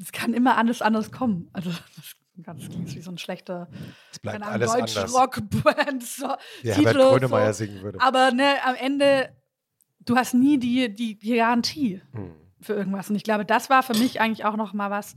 Es 0.00 0.12
kann 0.12 0.32
immer 0.32 0.56
alles 0.56 0.80
anders 0.80 1.10
kommen. 1.10 1.50
Also 1.52 1.70
das, 1.96 2.14
das 2.38 2.68
klingt 2.68 2.94
wie 2.94 3.00
so 3.00 3.10
ein 3.10 3.18
schlechter 3.18 3.68
Es 4.12 4.18
bleibt 4.18 4.40
keine 4.42 4.50
alles 4.52 4.72
deutsche 4.72 5.00
anders. 5.00 5.14
Rockband. 5.14 6.02
So, 6.04 6.26
Ja, 6.62 6.74
Titel, 6.74 6.86
Herbert 6.88 7.10
Grönemeyer 7.20 7.52
so. 7.52 7.64
singen 7.64 7.82
würde. 7.82 8.00
Aber 8.00 8.30
ne, 8.30 8.54
am 8.64 8.74
Ende, 8.76 9.30
du 10.00 10.16
hast 10.16 10.34
nie 10.34 10.58
die, 10.58 10.92
die, 10.94 11.18
die 11.18 11.36
Garantie 11.36 12.00
Hm. 12.12 12.32
für 12.60 12.74
irgendwas. 12.74 13.10
Und 13.10 13.16
ich 13.16 13.24
glaube, 13.24 13.44
das 13.44 13.70
war 13.70 13.82
für 13.82 13.94
mich 13.94 14.20
eigentlich 14.20 14.44
auch 14.44 14.56
noch 14.56 14.72
mal 14.72 14.90
was. 14.90 15.16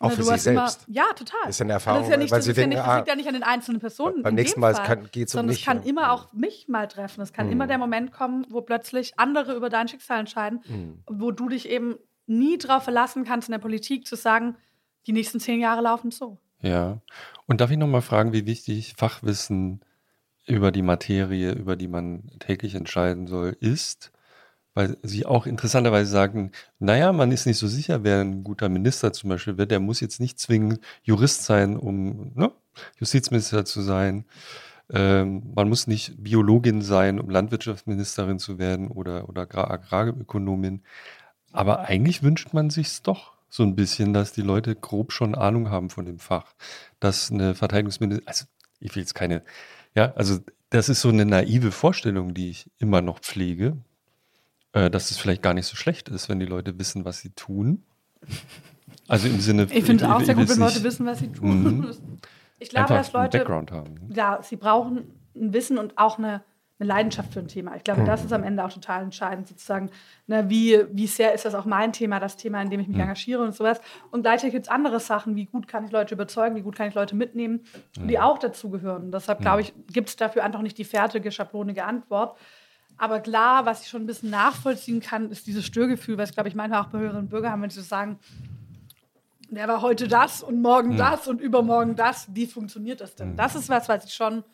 Auch 0.00 0.10
ne, 0.10 0.14
für 0.14 0.20
du 0.22 0.26
Sie 0.28 0.32
hast 0.32 0.46
immer- 0.46 0.68
selbst. 0.68 0.86
ja, 0.88 1.04
total. 1.16 1.48
Ist 1.48 1.58
ja 1.58 1.64
eine 1.64 1.72
Das 1.74 1.82
Erfahrung, 1.82 2.04
ist 2.04 2.10
ja 2.10 2.16
nicht, 2.16 2.30
weil 2.30 2.38
das, 2.38 2.44
Sie 2.44 2.50
ist 2.52 2.56
ja 2.56 2.62
denken, 2.62 2.76
nicht, 2.76 2.78
das 2.86 2.88
ah, 2.88 2.96
liegt 2.98 3.08
ja 3.08 3.14
nicht 3.16 3.26
an 3.28 3.34
den 3.34 3.42
einzelnen 3.42 3.80
Personen. 3.80 4.22
beim 4.22 4.34
nächsten 4.34 4.60
Mal 4.60 4.72
kann- 4.74 5.08
geht's 5.10 5.34
um 5.34 5.38
sondern 5.40 5.50
mich, 5.52 5.60
es 5.60 5.64
kann 5.66 5.82
immer 5.82 6.12
auch 6.12 6.32
mich 6.32 6.68
mal 6.68 6.86
treffen. 6.86 7.20
Es 7.20 7.32
kann 7.32 7.46
Mhm. 7.46 7.52
immer 7.52 7.66
der 7.66 7.78
Moment 7.78 8.12
kommen, 8.12 8.46
wo 8.48 8.60
plötzlich 8.62 9.18
andere 9.18 9.54
über 9.56 9.68
dein 9.70 9.88
Schicksal 9.88 10.20
entscheiden, 10.20 10.60
Mhm. 10.68 11.02
wo 11.08 11.32
du 11.32 11.48
dich 11.48 11.68
eben 11.68 11.96
nie 12.26 12.58
darauf 12.58 12.84
verlassen 12.84 13.24
kannst, 13.24 13.48
in 13.48 13.52
der 13.52 13.58
Politik 13.58 14.06
zu 14.06 14.14
sagen, 14.14 14.56
die 15.06 15.12
nächsten 15.12 15.40
zehn 15.40 15.60
Jahre 15.60 15.82
laufen 15.82 16.10
so. 16.10 16.38
Ja. 16.60 17.00
Und 17.46 17.60
darf 17.60 17.70
ich 17.70 17.78
nochmal 17.78 18.02
fragen, 18.02 18.32
wie 18.32 18.46
wichtig 18.46 18.94
Fachwissen 18.96 19.80
über 20.46 20.72
die 20.72 20.82
Materie, 20.82 21.52
über 21.52 21.76
die 21.76 21.88
man 21.88 22.30
täglich 22.40 22.74
entscheiden 22.74 23.26
soll, 23.26 23.56
ist? 23.60 24.12
Weil 24.74 24.96
Sie 25.02 25.26
auch 25.26 25.46
interessanterweise 25.46 26.10
sagen, 26.10 26.52
naja, 26.78 27.12
man 27.12 27.32
ist 27.32 27.46
nicht 27.46 27.58
so 27.58 27.66
sicher, 27.66 28.04
wer 28.04 28.20
ein 28.20 28.44
guter 28.44 28.68
Minister 28.68 29.12
zum 29.12 29.30
Beispiel 29.30 29.58
wird. 29.58 29.70
Der 29.70 29.80
muss 29.80 30.00
jetzt 30.00 30.20
nicht 30.20 30.38
zwingend 30.38 30.80
Jurist 31.02 31.44
sein, 31.44 31.76
um 31.76 32.32
ne, 32.34 32.52
Justizminister 32.98 33.64
zu 33.64 33.80
sein. 33.82 34.24
Ähm, 34.90 35.52
man 35.54 35.68
muss 35.68 35.86
nicht 35.86 36.22
Biologin 36.22 36.82
sein, 36.82 37.18
um 37.18 37.28
Landwirtschaftsministerin 37.28 38.38
zu 38.38 38.58
werden 38.58 38.88
oder, 38.88 39.28
oder 39.28 39.42
Agra- 39.42 39.70
Agrarökonomin. 39.70 40.82
Aber 41.52 41.80
eigentlich 41.80 42.22
wünscht 42.22 42.52
man 42.52 42.70
sich's 42.70 43.02
doch 43.02 43.37
so 43.48 43.62
ein 43.62 43.74
bisschen, 43.74 44.12
dass 44.12 44.32
die 44.32 44.42
Leute 44.42 44.74
grob 44.74 45.12
schon 45.12 45.34
Ahnung 45.34 45.70
haben 45.70 45.90
von 45.90 46.04
dem 46.04 46.18
Fach. 46.18 46.54
Dass 47.00 47.30
eine 47.30 47.54
Verteidigungsministerin, 47.54 48.26
also 48.26 48.44
ich 48.80 48.94
will 48.94 49.02
jetzt 49.02 49.14
keine, 49.14 49.42
ja, 49.94 50.12
also 50.14 50.38
das 50.70 50.88
ist 50.88 51.00
so 51.00 51.08
eine 51.08 51.24
naive 51.24 51.72
Vorstellung, 51.72 52.34
die 52.34 52.50
ich 52.50 52.70
immer 52.78 53.00
noch 53.00 53.20
pflege, 53.20 53.76
äh, 54.72 54.90
dass 54.90 55.10
es 55.10 55.18
vielleicht 55.18 55.42
gar 55.42 55.54
nicht 55.54 55.66
so 55.66 55.76
schlecht 55.76 56.08
ist, 56.08 56.28
wenn 56.28 56.40
die 56.40 56.46
Leute 56.46 56.78
wissen, 56.78 57.04
was 57.04 57.20
sie 57.20 57.30
tun. 57.30 57.82
Also 59.06 59.28
im 59.28 59.40
Sinne 59.40 59.66
Ich 59.70 59.84
finde 59.84 60.04
es 60.04 60.10
auch 60.10 60.20
sehr 60.20 60.34
gut, 60.34 60.48
wenn 60.48 60.58
Leute 60.58 60.82
wissen, 60.82 61.06
was 61.06 61.20
sie 61.20 61.32
tun. 61.32 61.62
Mhm. 61.62 61.94
Ich 62.58 62.68
glaube, 62.68 62.90
einfach 62.90 62.96
dass 62.96 63.12
Leute 63.12 63.38
einen 63.38 63.46
Background 63.46 63.72
haben. 63.72 64.10
ja, 64.12 64.40
sie 64.42 64.56
brauchen 64.56 65.14
ein 65.34 65.52
Wissen 65.52 65.78
und 65.78 65.96
auch 65.96 66.18
eine 66.18 66.42
eine 66.78 66.88
Leidenschaft 66.88 67.32
für 67.32 67.40
ein 67.40 67.48
Thema. 67.48 67.74
Ich 67.76 67.82
glaube, 67.82 68.04
das 68.04 68.24
ist 68.24 68.32
am 68.32 68.44
Ende 68.44 68.64
auch 68.64 68.72
total 68.72 69.02
entscheidend, 69.02 69.48
sozusagen, 69.48 69.90
ne, 70.26 70.48
wie, 70.48 70.84
wie 70.92 71.06
sehr 71.06 71.34
ist 71.34 71.44
das 71.44 71.54
auch 71.54 71.64
mein 71.64 71.92
Thema, 71.92 72.20
das 72.20 72.36
Thema, 72.36 72.62
in 72.62 72.70
dem 72.70 72.78
ich 72.80 72.88
mich 72.88 72.98
engagiere 72.98 73.42
und 73.42 73.54
sowas. 73.54 73.80
Und 74.10 74.22
gleichzeitig 74.22 74.52
gibt 74.52 74.66
es 74.66 74.70
andere 74.70 75.00
Sachen, 75.00 75.34
wie 75.34 75.46
gut 75.46 75.66
kann 75.66 75.84
ich 75.84 75.90
Leute 75.90 76.14
überzeugen, 76.14 76.54
wie 76.54 76.62
gut 76.62 76.76
kann 76.76 76.88
ich 76.88 76.94
Leute 76.94 77.16
mitnehmen, 77.16 77.60
die 77.96 78.18
auch 78.18 78.38
dazugehören. 78.38 79.04
Und 79.04 79.12
deshalb, 79.12 79.40
glaube 79.40 79.62
ich, 79.62 79.74
gibt 79.92 80.08
es 80.08 80.16
dafür 80.16 80.44
einfach 80.44 80.62
nicht 80.62 80.78
die 80.78 80.84
fertige, 80.84 81.32
schablonige 81.32 81.84
Antwort. 81.84 82.36
Aber 82.96 83.20
klar, 83.20 83.66
was 83.66 83.82
ich 83.82 83.88
schon 83.88 84.02
ein 84.02 84.06
bisschen 84.06 84.30
nachvollziehen 84.30 85.00
kann, 85.00 85.30
ist 85.30 85.46
dieses 85.46 85.64
Störgefühl, 85.64 86.18
was, 86.18 86.32
glaube 86.32 86.48
ich, 86.48 86.54
manchmal 86.54 86.82
auch 86.82 86.88
Bürgerinnen 86.88 87.18
und 87.18 87.28
Bürger 87.30 87.50
haben, 87.50 87.62
wenn 87.62 87.70
sie 87.70 87.80
so 87.80 87.86
sagen, 87.86 88.18
der 89.50 89.66
war 89.66 89.80
heute 89.82 90.08
das 90.08 90.42
und 90.42 90.60
morgen 90.60 90.96
das 90.96 91.26
und 91.26 91.40
übermorgen 91.40 91.96
das. 91.96 92.28
Wie 92.34 92.46
funktioniert 92.46 93.00
das 93.00 93.14
denn? 93.14 93.34
Das 93.36 93.54
ist 93.54 93.68
was, 93.68 93.88
was 93.88 94.04
ich 94.04 94.12
schon 94.12 94.44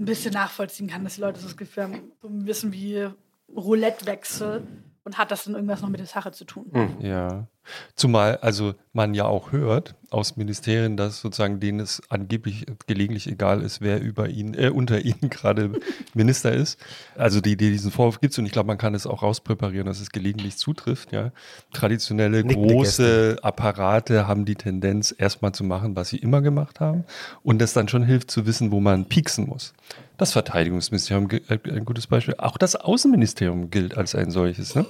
ein 0.00 0.06
bisschen 0.06 0.32
nachvollziehen 0.32 0.88
kann, 0.88 1.04
dass 1.04 1.16
die 1.16 1.20
Leute 1.20 1.40
das 1.40 1.56
Gefühl 1.56 1.84
haben, 1.84 2.12
so 2.20 2.28
ein 2.28 2.44
bisschen 2.44 2.72
wie 2.72 3.06
Roulettewechsel 3.54 4.66
und 5.04 5.18
hat 5.18 5.30
das 5.30 5.44
dann 5.44 5.54
irgendwas 5.54 5.82
noch 5.82 5.90
mit 5.90 6.00
der 6.00 6.06
Sache 6.06 6.32
zu 6.32 6.44
tun. 6.44 6.96
Ja. 7.00 7.46
Zumal 7.94 8.36
also 8.38 8.74
man 8.92 9.14
ja 9.14 9.26
auch 9.26 9.52
hört 9.52 9.94
aus 10.10 10.36
Ministerien, 10.36 10.96
dass 10.96 11.20
sozusagen 11.20 11.60
denen 11.60 11.78
es 11.78 12.02
angeblich 12.08 12.66
gelegentlich 12.88 13.28
egal 13.28 13.62
ist, 13.62 13.80
wer 13.80 14.00
über 14.00 14.28
ihn, 14.28 14.54
äh, 14.54 14.70
unter 14.70 15.00
ihnen 15.04 15.30
gerade 15.30 15.72
Minister 16.14 16.52
ist. 16.52 16.78
Also 17.16 17.40
die, 17.40 17.56
die 17.56 17.70
diesen 17.70 17.92
Vorwurf 17.92 18.20
gibt 18.20 18.32
es 18.32 18.38
und 18.38 18.46
ich 18.46 18.52
glaube, 18.52 18.66
man 18.66 18.78
kann 18.78 18.94
es 18.94 19.06
auch 19.06 19.22
rauspräparieren, 19.22 19.86
dass 19.86 20.00
es 20.00 20.10
gelegentlich 20.10 20.56
zutrifft. 20.56 21.12
Ja. 21.12 21.30
Traditionelle 21.72 22.42
Nickende 22.42 22.74
große 22.74 23.38
Apparate 23.42 24.26
haben 24.26 24.44
die 24.44 24.56
Tendenz, 24.56 25.14
erstmal 25.16 25.52
zu 25.52 25.62
machen, 25.62 25.94
was 25.94 26.08
sie 26.08 26.18
immer 26.18 26.42
gemacht 26.42 26.80
haben 26.80 27.04
und 27.42 27.60
das 27.60 27.72
dann 27.72 27.88
schon 27.88 28.02
hilft 28.02 28.30
zu 28.30 28.46
wissen, 28.46 28.72
wo 28.72 28.80
man 28.80 29.06
pieksen 29.06 29.46
muss. 29.46 29.74
Das 30.16 30.32
Verteidigungsministerium 30.32 31.28
äh, 31.30 31.58
ein 31.70 31.84
gutes 31.84 32.08
Beispiel. 32.08 32.34
Auch 32.38 32.58
das 32.58 32.74
Außenministerium 32.76 33.70
gilt 33.70 33.96
als 33.96 34.14
ein 34.14 34.30
solches. 34.30 34.74
Ne? 34.74 34.86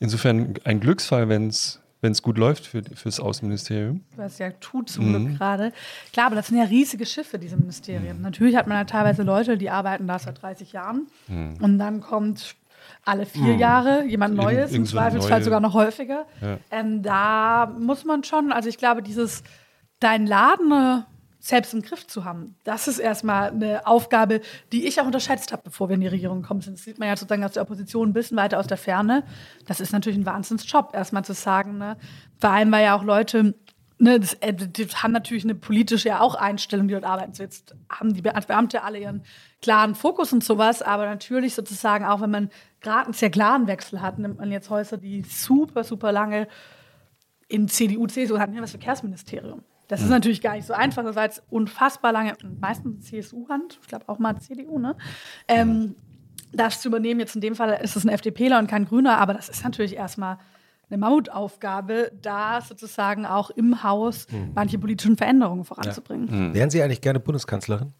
Insofern 0.00 0.54
ein 0.64 0.80
Glücksfall, 0.80 1.28
wenn 1.28 1.48
es 1.48 1.80
wenn 2.06 2.12
es 2.12 2.22
gut 2.22 2.38
läuft 2.38 2.64
für, 2.66 2.82
fürs 2.94 3.18
Außenministerium. 3.20 4.00
Was 4.16 4.38
ja 4.38 4.50
tut 4.60 4.88
zum 4.88 5.08
Glück 5.12 5.36
gerade. 5.38 5.72
Klar, 6.12 6.26
aber 6.26 6.36
das 6.36 6.46
sind 6.46 6.56
ja 6.58 6.64
riesige 6.64 7.04
Schiffe, 7.04 7.38
diese 7.38 7.56
Ministerien. 7.56 8.22
Natürlich 8.22 8.54
hat 8.56 8.68
man 8.68 8.78
ja 8.78 8.84
teilweise 8.84 9.24
Leute, 9.24 9.58
die 9.58 9.68
arbeiten 9.70 10.06
da 10.06 10.18
seit 10.18 10.40
30 10.40 10.72
Jahren. 10.72 11.08
Und 11.60 11.78
dann 11.78 12.00
kommt 12.00 12.54
alle 13.04 13.26
vier 13.26 13.56
Jahre 13.56 14.04
jemand 14.04 14.36
Neues, 14.36 14.72
im 14.72 14.86
Zweifelsfall 14.86 15.38
neue- 15.40 15.44
sogar 15.44 15.60
noch 15.60 15.74
häufiger. 15.74 16.26
Ja. 16.40 16.58
Ähm, 16.70 17.02
da 17.02 17.66
muss 17.78 18.04
man 18.04 18.22
schon, 18.22 18.52
also 18.52 18.68
ich 18.68 18.78
glaube, 18.78 19.02
dieses 19.02 19.42
dein 19.98 20.26
Laden 20.26 20.70
äh, 20.72 21.02
selbst 21.46 21.74
im 21.74 21.82
Griff 21.82 22.06
zu 22.06 22.24
haben, 22.24 22.56
das 22.64 22.88
ist 22.88 22.98
erstmal 22.98 23.50
eine 23.50 23.86
Aufgabe, 23.86 24.40
die 24.72 24.86
ich 24.86 25.00
auch 25.00 25.06
unterschätzt 25.06 25.52
habe, 25.52 25.62
bevor 25.64 25.88
wir 25.88 25.94
in 25.94 26.00
die 26.00 26.08
Regierung 26.08 26.42
gekommen 26.42 26.60
sind. 26.60 26.76
Das 26.76 26.84
sieht 26.84 26.98
man 26.98 27.08
ja 27.08 27.16
sozusagen 27.16 27.44
aus 27.44 27.52
der 27.52 27.62
Opposition 27.62 28.08
ein 28.10 28.12
bisschen 28.12 28.36
weiter 28.36 28.58
aus 28.58 28.66
der 28.66 28.76
Ferne. 28.76 29.22
Das 29.66 29.80
ist 29.80 29.92
natürlich 29.92 30.18
ein 30.18 30.26
Wahnsinnsjob, 30.26 30.94
erstmal 30.94 31.24
zu 31.24 31.34
sagen. 31.34 31.78
Ne? 31.78 31.96
Vor 32.40 32.50
allem, 32.50 32.72
weil 32.72 32.84
ja 32.84 32.96
auch 32.96 33.04
Leute 33.04 33.54
Ne, 33.98 34.20
das, 34.20 34.34
äh, 34.34 34.52
die 34.52 34.86
haben 34.88 35.12
natürlich 35.12 35.44
eine 35.44 35.54
politische 35.54 36.08
ja 36.08 36.20
auch 36.20 36.34
Einstellung, 36.34 36.86
die 36.86 36.92
dort 36.92 37.06
arbeiten. 37.06 37.32
So 37.32 37.42
jetzt 37.42 37.74
haben 37.88 38.12
die 38.12 38.20
Be- 38.20 38.34
Beamte 38.46 38.82
alle 38.82 38.98
ihren 38.98 39.22
klaren 39.62 39.94
Fokus 39.94 40.34
und 40.34 40.44
sowas, 40.44 40.82
aber 40.82 41.06
natürlich 41.06 41.54
sozusagen 41.54 42.04
auch, 42.04 42.20
wenn 42.20 42.30
man 42.30 42.50
gerade 42.82 43.06
einen 43.06 43.14
sehr 43.14 43.30
klaren 43.30 43.66
Wechsel 43.68 44.02
hat, 44.02 44.18
nimmt 44.18 44.36
man 44.36 44.52
jetzt 44.52 44.68
Häuser, 44.68 44.98
die 44.98 45.22
super, 45.22 45.82
super 45.82 46.12
lange 46.12 46.46
in 47.48 47.68
CDU, 47.68 48.06
CSU 48.06 48.38
hatten, 48.38 48.52
ja 48.52 48.60
das 48.60 48.72
Verkehrsministerium. 48.72 49.62
Das 49.88 50.02
ist 50.02 50.08
natürlich 50.10 50.40
gar 50.40 50.54
nicht 50.56 50.66
so 50.66 50.72
einfach. 50.74 51.04
Das 51.04 51.14
war 51.16 51.24
jetzt 51.24 51.42
unfassbar 51.48 52.12
lange, 52.12 52.34
meistens 52.60 53.04
CSU-Hand, 53.06 53.78
ich 53.82 53.88
glaube 53.88 54.08
auch 54.08 54.18
mal 54.18 54.36
CDU, 54.40 54.78
ne? 54.78 54.96
Ähm, 55.48 55.94
das 56.52 56.80
zu 56.80 56.88
übernehmen, 56.88 57.20
jetzt 57.20 57.34
in 57.34 57.40
dem 57.40 57.54
Fall 57.54 57.78
ist 57.82 57.96
es 57.96 58.04
ein 58.04 58.08
FDPler 58.08 58.58
und 58.58 58.66
kein 58.68 58.84
Grüner, 58.86 59.18
aber 59.18 59.34
das 59.34 59.48
ist 59.48 59.62
natürlich 59.64 59.94
erstmal 59.96 60.38
eine 60.88 60.98
Mammutaufgabe, 60.98 62.12
da 62.22 62.60
sozusagen 62.60 63.26
auch 63.26 63.50
im 63.50 63.82
Haus 63.82 64.26
manche 64.54 64.78
politischen 64.78 65.16
Veränderungen 65.16 65.64
voranzubringen. 65.64 66.54
Wären 66.54 66.70
Sie 66.70 66.80
eigentlich 66.82 67.00
gerne 67.00 67.18
Bundeskanzlerin? 67.20 67.92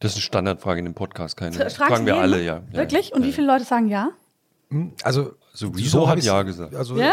Das 0.00 0.12
ist 0.12 0.16
eine 0.18 0.22
Standardfrage 0.22 0.78
in 0.80 0.84
dem 0.86 0.94
Podcast. 0.94 1.36
Keine, 1.36 1.54
Fragst 1.56 1.76
fragen 1.76 2.06
wir 2.06 2.16
alle, 2.16 2.42
ja. 2.42 2.56
ja. 2.56 2.62
Wirklich? 2.72 3.12
Und 3.12 3.24
wie 3.24 3.32
viele 3.32 3.46
Leute 3.46 3.64
sagen 3.64 3.88
ja? 3.88 4.10
Also, 5.02 5.34
So 5.52 5.68
Rezo 5.68 6.02
hab 6.02 6.08
hat 6.12 6.18
ich's- 6.18 6.26
ja 6.26 6.42
gesagt. 6.42 6.74
Also, 6.74 6.96
Ja? 6.96 7.12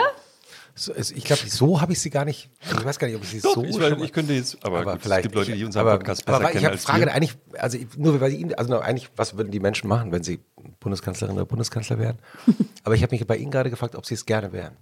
So, 0.76 0.94
es- 0.94 1.12
ich 1.12 1.24
glaube, 1.24 1.42
so 1.48 1.82
habe 1.82 1.92
ich 1.94 2.00
sie 2.00 2.10
gar 2.10 2.26
nicht. 2.26 2.50
Also 2.66 2.80
ich 2.80 2.86
weiß 2.86 2.98
gar 3.00 3.08
nicht, 3.08 3.16
ob 3.18 3.24
ich 3.24 3.30
sie 3.30 3.42
Doch, 3.42 3.56
so 3.56 3.64
ich, 3.64 3.80
weiß, 3.80 3.94
ich 4.02 4.14
könnte 4.14 4.34
jetzt, 4.34 4.58
aber, 4.66 4.82
aber 4.82 4.94
gut, 4.94 5.02
vielleicht 5.04 5.20
es 5.20 5.24
gibt 5.24 5.36
Leute, 5.36 5.52
die 5.52 5.60
ich- 5.60 5.66
unseren 5.66 5.82
aber, 5.88 5.98
Podcast 5.98 6.26
besser 6.26 6.36
aber 6.38 6.46
kennen 6.48 6.60
ich 6.60 6.66
habe 6.66 6.74
als 6.74 6.84
Frage 6.86 7.06
wir. 7.06 7.14
eigentlich, 7.14 7.38
also 7.58 7.78
ich, 7.78 7.98
nur 7.98 8.20
weil 8.22 8.34
Ihnen, 8.34 8.54
also 8.56 8.80
eigentlich, 8.80 9.10
was 9.16 9.38
würden 9.38 9.52
die 9.52 9.60
Menschen 9.60 9.88
machen, 9.88 10.12
wenn 10.12 10.24
sie 10.24 10.40
Bundeskanzlerin 10.80 11.36
oder 11.36 11.46
Bundeskanzler 11.46 12.00
wären? 12.00 12.20
aber 12.84 12.96
ich 12.96 13.04
habe 13.04 13.14
mich 13.16 13.26
bei 13.28 13.38
Ihnen 13.38 13.52
gerade 13.52 13.70
gefragt, 13.70 13.96
ob 13.96 14.06
Sie 14.06 14.14
es 14.14 14.26
gerne 14.26 14.52
wären. 14.54 14.76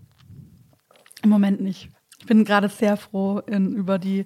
Im 1.24 1.30
Moment 1.30 1.62
nicht. 1.62 1.90
Ich 2.20 2.26
bin 2.26 2.44
gerade 2.46 2.70
sehr 2.70 2.98
froh 2.98 3.40
in, 3.40 3.74
über 3.76 3.98
die, 3.98 4.26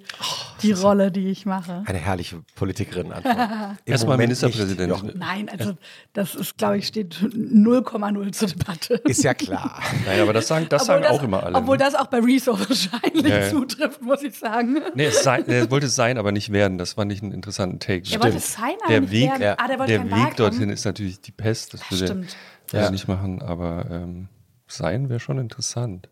die 0.64 0.72
Rolle, 0.72 1.12
die 1.12 1.28
ich 1.30 1.46
mache. 1.46 1.84
Eine 1.86 2.00
herrliche 2.00 2.42
Politikerin. 2.56 3.12
Erstmal 3.86 4.16
Moment 4.18 4.20
Ministerpräsident. 4.20 4.92
nicht. 4.92 5.04
Jochen. 5.04 5.20
Nein, 5.20 5.50
also 5.50 5.76
das 6.14 6.36
ist, 6.36 6.58
glaube 6.58 6.78
ich, 6.78 6.88
steht 6.88 7.16
0,0 7.16 8.32
zur 8.32 8.48
Debatte. 8.48 8.96
Ist 9.06 9.24
ja 9.24 9.34
klar. 9.34 9.80
Naja, 10.06 10.24
aber 10.24 10.34
das 10.34 10.48
sagen, 10.48 10.68
das 10.70 10.84
Obwohl 10.84 11.04
sagen 11.04 11.16
auch 11.16 11.24
immer 11.24 11.44
alle. 11.44 11.56
Obwohl 11.58 11.78
ne? 11.78 11.84
das 11.84 11.96
auch 11.96 12.08
bei 12.08 12.20
Rezo 12.20 12.58
wahrscheinlich 12.60 13.26
Ja, 13.26 13.50
zutrifft, 13.50 14.02
muss 14.02 14.24
ich 14.24 14.38
sagen. 14.38 14.80
Nee, 14.96 15.06
es 15.06 15.24
sei, 15.24 15.42
er 15.42 15.70
wollte 15.72 15.86
es 15.88 15.96
sein, 15.96 16.18
aber 16.18 16.32
nicht 16.32 16.52
werden. 16.52 16.78
Das 16.78 16.94
fand 16.94 17.12
ich 17.12 17.22
einen 17.22 17.32
interessanten 17.32 17.80
Take. 17.80 18.04
Er 18.12 18.22
wollte 18.22 18.38
es 18.38 18.54
sein, 18.54 18.74
aber 18.82 18.90
der 18.92 19.02
nicht 19.02 19.12
Weg, 19.12 19.30
werden. 19.30 19.42
ja. 19.44 19.56
Ah, 19.58 19.68
der 19.68 19.80
wollte 19.80 19.92
der 20.00 20.12
Weg 20.12 20.36
dorthin 20.38 20.70
ist 20.70 20.86
natürlich 20.86 21.22
die 21.22 21.32
Pest. 21.32 21.74
Das 21.74 21.82
Das 21.82 21.92
würde 21.92 22.06
stimmt. 22.08 22.36
er 22.72 22.84
Ja. 22.84 22.92
nicht 22.92 23.08
machen, 23.08 23.42
aber 23.42 23.86
ähm, 23.90 24.28
sein 24.68 25.10
wäre 25.10 25.20
schon 25.20 25.38
interessant. 25.38 26.10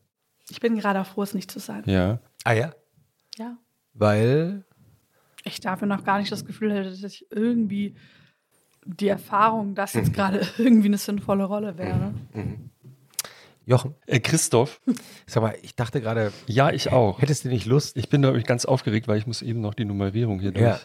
Ich 0.50 0.60
bin 0.60 0.78
gerade 0.78 1.00
auch 1.02 1.06
froh, 1.08 1.24
es 1.24 1.34
nicht 1.34 1.50
zu 1.52 1.60
sein. 1.60 1.84
Ja. 1.86 2.20
Ah 2.44 2.54
ja? 2.54 2.72
Ja. 3.38 3.58
Weil, 3.94 4.64
Ich 5.44 5.60
dafür 5.60 5.88
noch 5.88 6.04
gar 6.04 6.20
nicht 6.20 6.32
das 6.32 6.46
Gefühl 6.46 6.74
hätte, 6.74 6.90
dass 6.90 7.04
ich 7.14 7.26
irgendwie 7.32 7.96
die 8.86 9.08
Erfahrung, 9.10 9.76
dass 9.76 9.94
jetzt 9.94 10.14
gerade 10.14 10.42
irgendwie 10.58 10.88
eine 10.88 10.98
sinnvolle 10.98 11.44
Rolle 11.44 11.78
wäre. 11.78 12.14
Jochen, 13.68 13.94
Äh, 14.08 14.20
Christoph, 14.20 14.82
sag 15.28 15.44
mal, 15.44 15.54
ich 15.62 15.76
dachte 15.76 16.02
gerade, 16.02 16.34
ja, 16.48 16.72
ich 16.72 16.92
auch. 16.92 17.22
hättest 17.22 17.46
du 17.46 17.50
nicht 17.50 17.68
Lust? 17.68 17.96
Ich 17.96 18.10
bin 18.10 18.24
glaube 18.24 18.40
ich 18.40 18.46
ganz 18.46 18.66
aufgeregt, 18.66 19.08
weil 19.08 19.20
ich 19.20 19.28
muss 19.28 19.44
eben 19.44 19.62
noch 19.62 19.76
die 19.76 19.86
Nummerierung 19.86 20.40
hier 20.40 20.52
durch. 20.52 20.66
Ja. 20.66 20.80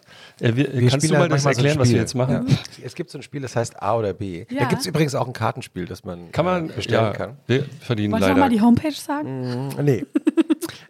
Äh, 0.47 0.57
wir, 0.57 0.73
Wir 0.75 0.91
kannst 0.91 0.97
du 0.97 1.01
spielen 1.09 1.13
mal 1.13 1.21
halt 1.21 1.33
das 1.33 1.45
manchmal 1.45 1.55
so 1.55 1.61
erklären, 1.63 1.79
was 1.79 1.89
wir 1.91 1.97
jetzt 1.97 2.15
machen? 2.15 2.47
Ja. 2.49 2.57
Es 2.85 2.95
gibt 2.95 3.11
so 3.11 3.19
ein 3.19 3.23
Spiel, 3.23 3.41
das 3.41 3.57
heißt 3.57 3.83
A 3.83 3.97
oder 3.97 4.13
B. 4.13 4.45
Da 4.45 4.55
Ja. 4.55 4.65
gibt 4.69 4.83
es 4.83 4.87
übrigens 4.87 5.15
auch 5.15 5.27
ein 5.27 5.33
Kartenspiel, 5.33 5.87
das 5.87 6.05
man, 6.05 6.31
Kann 6.33 6.45
man 6.45 6.69
äh, 6.69 6.73
bestellen 6.75 7.05
ja, 7.05 7.13
kann. 7.13 7.37
Wir 7.47 7.65
verdienen 7.81 8.13
Wollt 8.13 8.21
leider 8.21 8.37
mal 8.37 8.51
die 8.51 8.61
Homepage 8.61 8.93
sagen? 8.93 9.69
Nee. 9.83 10.05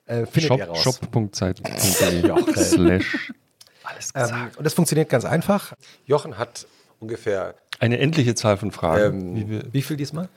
äh, 0.06 0.26
findet 0.26 0.42
shop, 0.48 0.58
ihr 0.58 0.68
raus. 0.68 0.82
shop.zeit.de 0.82 2.26
Jochen. 2.26 2.54
slash 2.56 3.32
alles 3.84 4.10
Ähm, 4.14 4.22
gesagt. 4.22 4.56
und 4.56 4.64
das 4.64 4.74
funktioniert 4.74 5.08
ganz 5.08 5.24
einfach. 5.24 5.74
Jochen 6.06 6.38
hat 6.38 6.66
ungefähr, 6.98 7.54
Eine 7.78 7.98
endliche 7.98 8.34
Zahl 8.34 8.56
von 8.56 8.70
Fragen. 8.72 9.20
ähm, 9.20 9.36
wie 9.36 9.48
wir, 9.50 9.72
wie 9.72 9.82
viel 9.82 9.96
diesmal? 9.96 10.28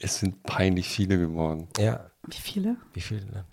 es 0.00 0.18
sind 0.18 0.42
peinlich 0.44 0.88
viele 0.88 1.18
geworden. 1.18 1.68
Ja. 1.78 2.10
Wie 2.26 2.36
viele? 2.36 2.76
Wie 2.94 3.00
viel 3.00 3.20
denn? 3.20 3.44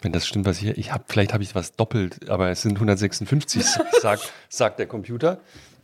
Wenn 0.00 0.12
das 0.12 0.26
stimmt, 0.26 0.46
was 0.46 0.60
ich 0.62 0.68
ich 0.78 0.92
habe, 0.92 1.04
vielleicht 1.06 1.32
habe 1.32 1.42
ich 1.44 1.54
was 1.54 1.72
doppelt, 1.72 2.28
aber 2.28 2.50
es 2.50 2.62
sind 2.62 2.76
156, 2.76 3.64
sagt, 4.00 4.32
sagt 4.48 4.78
der 4.78 4.86
Computer. 4.86 5.38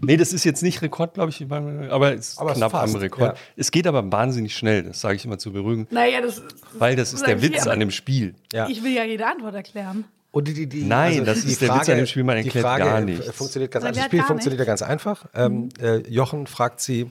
Nee, 0.04 0.16
das 0.16 0.32
ist 0.32 0.44
jetzt 0.44 0.62
nicht 0.62 0.82
Rekord, 0.82 1.14
glaube 1.14 1.30
ich, 1.30 1.40
aber 1.50 2.12
es 2.14 2.30
ist 2.32 2.38
Aber 2.38 2.50
es 2.50 2.56
knapp 2.56 2.72
fast, 2.72 2.94
am 2.94 3.00
Rekord. 3.00 3.36
ja. 3.36 3.42
Es 3.56 3.70
geht 3.70 3.86
aber 3.86 4.10
wahnsinnig 4.10 4.54
schnell, 4.56 4.82
das 4.82 5.00
sage 5.00 5.14
ich 5.14 5.24
immer 5.24 5.38
zu 5.38 5.52
beruhigen, 5.52 5.86
Naja, 5.90 6.20
das 6.20 6.42
weil 6.78 6.96
das 6.96 7.12
ist 7.12 7.24
der 7.26 7.40
Witz 7.40 7.62
aber 7.62 7.72
an 7.72 7.80
dem 7.80 7.92
Spiel. 7.92 8.34
Ja. 8.52 8.68
Ich 8.68 8.82
will 8.82 8.92
ja 8.92 9.04
jede 9.04 9.26
Antwort 9.26 9.54
erklären. 9.54 10.04
Und 10.32 10.48
die, 10.48 10.54
die, 10.54 10.66
die, 10.66 10.82
Nein, 10.84 11.24
das 11.24 11.44
ist 11.44 11.60
der 11.60 11.74
Witz 11.74 11.88
an 11.88 11.98
dem 11.98 12.06
Spiel, 12.06 12.24
man 12.24 12.38
die 12.38 12.44
erklärt 12.46 12.64
Frage 12.64 12.84
gar 12.84 13.00
nichts. 13.00 13.30
Funktioniert 13.30 13.70
ganz 13.70 13.84
einfach. 13.84 13.96
Das 13.96 14.06
Spiel 14.06 14.22
funktioniert 14.22 14.58
ja 14.58 14.64
ganz 14.64 14.82
einfach. 14.82 15.26
Ähm, 15.34 15.68
äh, 15.80 15.98
Jochen 16.08 16.46
fragt 16.46 16.80
sie, 16.80 17.10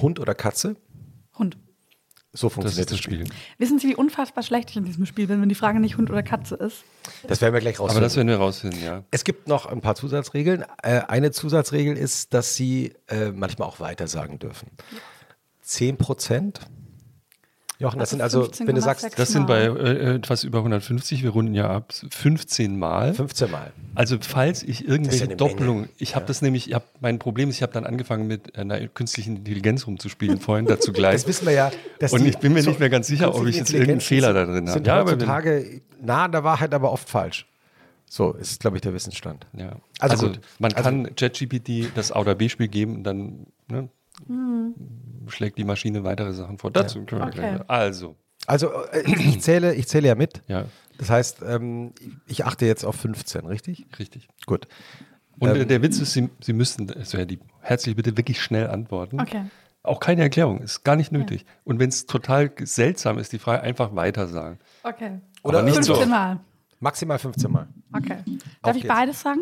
Hund 0.00 0.18
oder 0.18 0.34
Katze? 0.34 0.76
So 2.34 2.46
Das 2.46 2.54
funktioniert 2.54 2.90
ist 2.90 2.92
das 2.92 2.98
Spiel. 2.98 3.24
Wissen 3.58 3.78
Sie, 3.78 3.88
wie 3.88 3.94
unfassbar 3.94 4.42
schlecht 4.42 4.70
ich 4.70 4.76
in 4.78 4.84
diesem 4.84 5.04
Spiel 5.04 5.26
bin, 5.26 5.42
wenn 5.42 5.50
die 5.50 5.54
Frage 5.54 5.80
nicht 5.80 5.98
Hund 5.98 6.10
oder 6.10 6.22
Katze 6.22 6.54
ist? 6.54 6.82
Das 7.28 7.42
werden 7.42 7.52
wir 7.52 7.60
gleich 7.60 7.76
Aber 7.76 7.84
rausfinden. 7.88 8.02
das 8.04 8.16
werden 8.16 8.28
wir 8.28 8.36
rausfinden, 8.36 8.82
ja. 8.82 9.04
Es 9.10 9.24
gibt 9.24 9.48
noch 9.48 9.66
ein 9.66 9.82
paar 9.82 9.94
Zusatzregeln. 9.96 10.64
Äh, 10.82 11.02
eine 11.08 11.30
Zusatzregel 11.30 11.96
ist, 11.96 12.32
dass 12.32 12.54
Sie 12.56 12.94
äh, 13.08 13.32
manchmal 13.32 13.68
auch 13.68 13.80
weiter 13.80 14.08
sagen 14.08 14.38
dürfen. 14.38 14.68
10 15.60 15.98
Prozent. 15.98 16.60
Jochen, 17.82 17.98
das, 17.98 18.10
Das 18.10 18.10
sind 18.10 18.20
also, 18.22 18.42
wenn 18.66 18.74
du 18.76 18.80
15,6 18.80 18.84
sagst, 18.84 19.18
Das 19.18 19.32
sind 19.32 19.46
bei 19.46 19.68
Mal. 19.68 19.86
äh, 19.86 20.14
etwas 20.14 20.44
über 20.44 20.58
150, 20.58 21.22
wir 21.22 21.30
runden 21.30 21.52
ja 21.54 21.68
ab, 21.68 21.92
15 22.10 22.78
Mal. 22.78 23.12
15 23.12 23.50
Mal. 23.50 23.72
Also 23.94 24.16
falls 24.20 24.62
ich 24.62 24.86
irgendwelche 24.88 25.26
ja 25.26 25.34
Doppelungen, 25.34 25.88
ich 25.98 26.14
habe 26.16 26.24
das 26.26 26.40
nämlich, 26.42 26.68
ich 26.68 26.74
hab, 26.74 26.84
mein 27.00 27.18
Problem 27.18 27.50
ist, 27.50 27.56
ich 27.56 27.62
habe 27.62 27.72
dann 27.72 27.84
angefangen 27.84 28.26
mit 28.26 28.56
einer 28.56 28.86
künstlichen 28.88 29.36
Intelligenz 29.36 29.86
rumzuspielen 29.86 30.38
vorhin, 30.40 30.66
dazu 30.66 30.92
gleich. 30.94 31.14
Das 31.16 31.26
wissen 31.26 31.46
wir 31.46 31.52
ja. 31.54 31.70
Dass 31.98 32.12
Und 32.12 32.24
ich 32.24 32.38
bin 32.38 32.52
mir 32.54 32.62
so 32.62 32.70
nicht 32.70 32.80
mehr 32.80 32.88
ganz 32.90 33.08
sicher, 33.08 33.34
ob 33.34 33.46
ich 33.46 33.56
jetzt 33.56 33.72
irgendeinen 33.72 34.00
Fehler 34.00 34.32
da 34.32 34.44
drin 34.46 34.62
habe. 34.68 34.72
Sind 34.72 34.86
Ja, 34.86 35.00
aber 35.00 35.10
heutzutage 35.12 35.82
nah 36.00 36.24
an 36.24 36.32
der 36.32 36.44
Wahrheit, 36.44 36.72
aber 36.72 36.92
oft 36.92 37.08
falsch. 37.10 37.46
So 38.08 38.32
ist, 38.34 38.60
glaube 38.60 38.76
ich, 38.76 38.82
der 38.82 38.92
Wissensstand. 38.94 39.46
Ja. 39.56 39.76
Also 39.98 40.12
Also, 40.14 40.26
gut. 40.28 40.40
man 40.58 40.72
Also- 40.72 40.84
kann 40.84 41.16
ChatGPT 41.16 41.90
das 41.94 42.12
A 42.12 42.20
oder 42.20 42.34
B-Spiel 42.34 42.68
geben 42.68 42.96
und 42.96 43.04
dann 43.04 43.46
ne, 43.68 43.88
schlägt 45.28 45.58
die 45.58 45.64
Maschine 45.64 46.04
weitere 46.04 46.32
Sachen 46.32 46.58
vor. 46.58 46.70
Dazu 46.70 47.04
können 47.04 47.22
wir 47.22 47.26
Okay. 47.28 47.58
Also, 47.68 48.16
Also 48.46 48.70
äh, 48.92 49.02
ich 49.06 49.40
zähle, 49.40 49.74
ich 49.74 49.86
zähle 49.88 50.08
ja 50.08 50.14
mit. 50.14 50.42
ja, 50.48 50.64
Das 50.98 51.10
heißt, 51.10 51.42
ähm, 51.46 51.92
ich 52.26 52.44
achte 52.44 52.66
jetzt 52.66 52.84
auf 52.84 52.96
15, 52.96 53.46
richtig? 53.46 53.86
richtig. 53.98 54.28
Gut. 54.46 54.66
Und 55.38 55.48
Ähm, 55.48 55.56
äh, 55.62 55.66
der 55.66 55.82
Witz 55.82 55.98
ist, 56.00 56.12
Sie, 56.12 56.28
Sie 56.40 56.52
müssten, 56.52 56.90
also 56.92 57.18
Herr 57.18 57.26
Dieb, 57.26 57.40
herzlich 57.60 57.96
bitte 57.96 58.16
wirklich 58.16 58.40
schnell 58.42 58.68
antworten. 58.68 59.20
Okay. 59.20 59.44
Auch 59.84 59.98
keine 59.98 60.22
Erklärung, 60.22 60.60
ist 60.60 60.84
gar 60.84 60.94
nicht 60.94 61.10
nötig. 61.10 61.44
Und 61.64 61.80
wenn 61.80 61.88
es 61.88 62.06
total 62.06 62.52
seltsam 62.62 63.18
ist, 63.18 63.32
die 63.32 63.40
Frage 63.40 63.62
einfach 63.62 63.94
weiter 63.96 64.28
sagen. 64.28 64.58
Okay. 64.84 65.18
Oder 65.42 65.58
Aber 65.58 65.66
nicht 65.68 65.82
so 65.82 65.94
15 65.94 66.02
oft. 66.02 66.08
Mal. 66.10 66.40
Maximal 66.78 67.18
15 67.18 67.50
Mal. 67.50 67.68
Okay. 67.92 68.18
Auf 68.18 68.24
Darf 68.62 68.76
ich 68.76 68.82
geht's. 68.82 68.94
beides 68.94 69.20
sagen? 69.20 69.40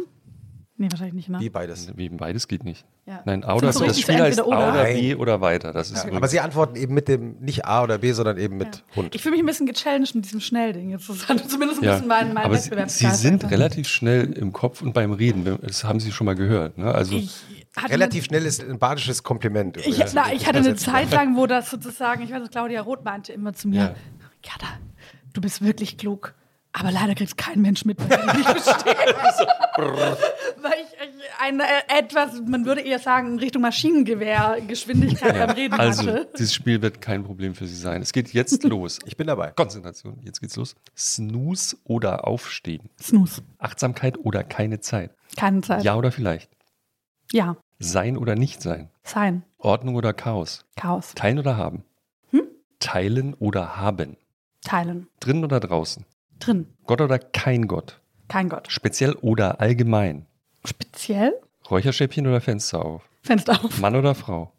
Nee, 0.80 0.90
wahrscheinlich 0.90 1.14
nicht, 1.14 1.28
ne? 1.28 1.40
Wie 1.40 1.50
beides. 1.50 1.92
Wie 1.94 2.08
beides 2.08 2.48
geht 2.48 2.64
nicht. 2.64 2.86
Ja. 3.04 3.20
Nein, 3.26 3.44
A 3.44 3.54
oder 3.54 3.70
du 3.70 3.84
das 3.84 4.00
Spiel 4.00 4.16
so 4.16 4.24
heißt 4.24 4.40
A 4.40 4.44
oder? 4.44 4.84
B 4.84 5.14
oder 5.14 5.42
weiter. 5.42 5.74
Das 5.74 5.90
ist 5.90 6.06
Aber 6.06 6.26
Sie 6.26 6.40
antworten 6.40 6.74
eben 6.74 6.94
mit 6.94 7.06
dem 7.06 7.36
nicht 7.40 7.66
A 7.66 7.82
oder 7.82 7.98
B, 7.98 8.12
sondern 8.12 8.38
eben 8.38 8.56
mit 8.56 8.82
Hund. 8.96 9.14
Ich 9.14 9.20
fühle 9.20 9.32
mich 9.32 9.42
ein 9.42 9.46
bisschen 9.46 9.66
gechallenged 9.66 10.14
mit 10.14 10.24
diesem 10.24 10.40
Schnellding. 10.40 10.88
Jetzt 10.88 11.10
ist 11.10 11.28
das 11.28 11.48
zumindest 11.48 11.82
ein 11.82 11.84
ja. 11.84 11.92
bisschen 11.92 12.08
mein, 12.08 12.32
mein 12.32 12.44
Aber 12.46 12.56
Sie, 12.56 12.70
Sie 12.86 13.10
sind 13.10 13.50
relativ 13.50 13.88
schnell 13.88 14.32
im 14.32 14.54
Kopf 14.54 14.80
und 14.80 14.94
beim 14.94 15.12
Reden. 15.12 15.58
Das 15.60 15.84
haben 15.84 16.00
Sie 16.00 16.12
schon 16.12 16.24
mal 16.24 16.34
gehört. 16.34 16.78
Ne? 16.78 16.94
Also 16.94 17.14
Ich 17.14 17.44
Relativ 17.90 18.24
schnell 18.24 18.46
ist 18.46 18.64
ein 18.64 18.78
badisches 18.78 19.22
Kompliment. 19.22 19.76
Ich, 19.76 19.98
na, 20.14 20.32
ich 20.32 20.46
hatte 20.46 20.58
eine. 20.58 20.76
Zeit 20.76 21.10
lang, 21.12 21.36
wo 21.36 21.46
das 21.46 21.70
sozusagen, 21.70 22.22
ich 22.22 22.30
weiß 22.32 22.40
nicht, 22.40 22.52
Claudia 22.52 22.80
Roth 22.80 23.04
meinte 23.04 23.32
immer 23.34 23.52
zu 23.52 23.68
mir, 23.68 23.80
Ja. 23.80 23.94
Gerda, 24.42 24.68
du 25.34 25.40
bist 25.40 25.62
wirklich 25.62 25.98
klug, 25.98 26.34
aber 26.72 26.90
leider 26.92 27.14
kriegt 27.14 27.36
kein 27.36 27.60
Mensch 27.60 27.84
mit, 27.84 27.98
was 27.98 28.18
ich 28.18 28.34
nicht 28.38 28.48
verstehe. 28.48 28.94
Weil 29.76 30.72
ich, 30.82 31.00
eine 31.40 31.62
äh, 31.64 31.98
etwas, 31.98 32.40
man 32.46 32.64
würde 32.66 32.82
eher 32.82 32.98
sagen, 32.98 33.32
in 33.32 33.38
Richtung 33.38 33.62
Maschinengewehrgeschwindigkeit 33.62 35.34
beim 35.34 35.50
Reden 35.50 35.74
Also, 35.74 36.02
hatte. 36.10 36.28
dieses 36.38 36.54
Spiel 36.54 36.82
wird 36.82 37.00
kein 37.00 37.24
Problem 37.24 37.54
für 37.54 37.66
Sie 37.66 37.76
sein. 37.76 38.02
Es 38.02 38.12
geht 38.12 38.32
jetzt 38.32 38.62
los. 38.64 38.98
Ich 39.06 39.16
bin 39.16 39.26
dabei. 39.26 39.50
Konzentration, 39.52 40.18
jetzt 40.22 40.40
geht's 40.40 40.56
los. 40.56 40.74
Snooze 40.96 41.76
oder 41.84 42.26
Aufstehen. 42.26 42.90
Snooze. 43.00 43.42
Achtsamkeit 43.58 44.18
oder 44.18 44.44
keine 44.44 44.80
Zeit. 44.80 45.10
Keine 45.36 45.62
Zeit. 45.62 45.82
Ja 45.84 45.96
oder 45.96 46.12
vielleicht. 46.12 46.50
Ja. 47.32 47.56
Sein 47.78 48.16
oder 48.18 48.34
nicht 48.34 48.60
sein. 48.62 48.90
Sein. 49.04 49.42
Ordnung 49.58 49.94
oder 49.94 50.12
Chaos. 50.12 50.64
Chaos. 50.76 51.14
Teilen 51.14 51.38
oder 51.38 51.56
haben. 51.56 51.84
Hm? 52.30 52.42
Teilen 52.80 53.34
oder 53.34 53.76
haben. 53.76 54.16
Teilen. 54.62 55.06
Drin 55.20 55.44
oder 55.44 55.60
draußen. 55.60 56.04
Drin. 56.40 56.66
Gott 56.86 57.00
oder 57.00 57.18
kein 57.18 57.68
Gott. 57.68 58.00
Kein 58.28 58.48
Gott. 58.48 58.70
Speziell 58.70 59.12
oder 59.14 59.60
allgemein. 59.60 60.26
Speziell. 60.64 61.34
Räucherstäbchen 61.70 62.26
oder 62.26 62.40
Fenster 62.40 62.84
auf. 62.84 63.08
Fenster 63.22 63.64
auf. 63.64 63.78
Mann 63.78 63.94
oder 63.94 64.14
Frau. 64.14 64.52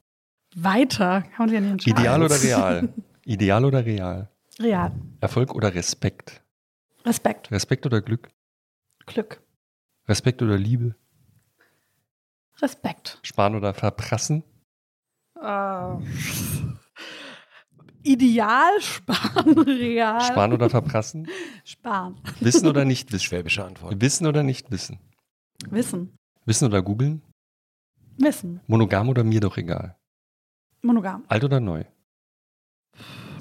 Weiter. 0.56 1.22
Kann 1.22 1.32
man 1.38 1.50
sich 1.50 1.56
ja 1.56 1.62
nicht 1.62 1.72
entscheiden. 1.72 2.00
Ideal 2.00 2.24
oder 2.24 2.42
real. 2.42 2.90
Ideal 3.26 3.66
oder 3.66 3.86
real. 3.86 4.30
Real. 4.60 4.92
Erfolg 5.20 5.54
oder 5.54 5.74
Respekt. 5.74 6.42
Respekt. 7.06 7.52
Respekt 7.52 7.86
oder 7.86 8.02
Glück. 8.02 8.30
Glück. 9.06 9.42
Respekt 10.08 10.42
oder 10.42 10.58
Liebe. 10.58 10.96
Respekt. 12.62 13.20
Sparen 13.24 13.56
oder 13.56 13.74
verprassen. 13.74 14.44
Äh, 15.42 15.96
Ideal 18.04 18.80
sparen, 18.82 19.58
real. 19.68 20.22
Sparen 20.22 20.54
oder 20.54 20.70
verprassen. 20.70 21.28
Sparen. 21.64 22.16
Wissen 22.40 22.68
oder 22.68 22.86
nicht 22.86 23.12
wissen. 23.12 23.24
Schwäbische 23.26 23.64
Antwort. 23.66 24.00
Wissen 24.02 24.28
oder 24.28 24.44
nicht 24.44 24.72
wissen. 24.72 25.00
Wissen. 25.70 26.18
Wissen 26.46 26.66
oder 26.66 26.82
googeln. 26.82 27.22
Wissen. 28.18 28.62
Monogam 28.68 29.10
oder 29.10 29.24
mir 29.24 29.40
doch 29.40 29.58
egal. 29.58 29.98
Monogam. 30.82 31.24
Alt 31.28 31.44
oder 31.44 31.60
neu. 31.60 31.84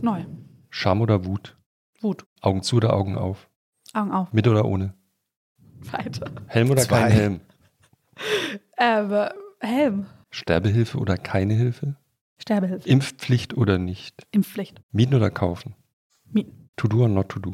Neu. 0.02 0.24
Scham 0.70 1.00
oder 1.00 1.24
Wut. 1.24 1.56
Wut. 2.00 2.24
Augen 2.40 2.62
zu 2.62 2.76
oder 2.76 2.92
Augen 2.94 3.16
auf. 3.16 3.50
Augen 3.92 4.12
auf. 4.12 4.32
Mit 4.32 4.46
oder 4.46 4.64
ohne. 4.64 4.94
Weiter. 5.80 6.30
Helm 6.46 6.70
oder 6.70 6.82
Zwei. 6.82 7.00
kein 7.00 7.10
Helm. 7.12 7.40
Ähm, 8.78 9.28
Helm. 9.60 10.06
Sterbehilfe 10.30 10.98
oder 10.98 11.16
keine 11.16 11.54
Hilfe. 11.54 11.96
Sterbehilfe. 12.40 12.88
Impfpflicht 12.88 13.56
oder 13.56 13.78
nicht. 13.78 14.26
Impfpflicht. 14.32 14.80
Mieten 14.92 15.14
oder 15.14 15.30
kaufen. 15.30 15.74
Mieten. 16.32 16.68
To 16.76 16.88
do 16.88 17.02
or 17.02 17.08
not 17.08 17.28
to 17.28 17.38
do. 17.38 17.52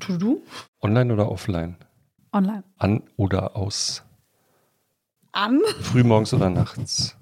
To 0.00 0.16
do. 0.16 0.42
Online 0.80 1.12
oder 1.12 1.30
offline. 1.30 1.76
Online. 2.32 2.62
An 2.78 3.02
oder 3.16 3.56
aus. 3.56 4.04
An. 5.32 5.60
Frühmorgens 5.80 6.32
oder 6.32 6.48
nachts. 6.50 7.16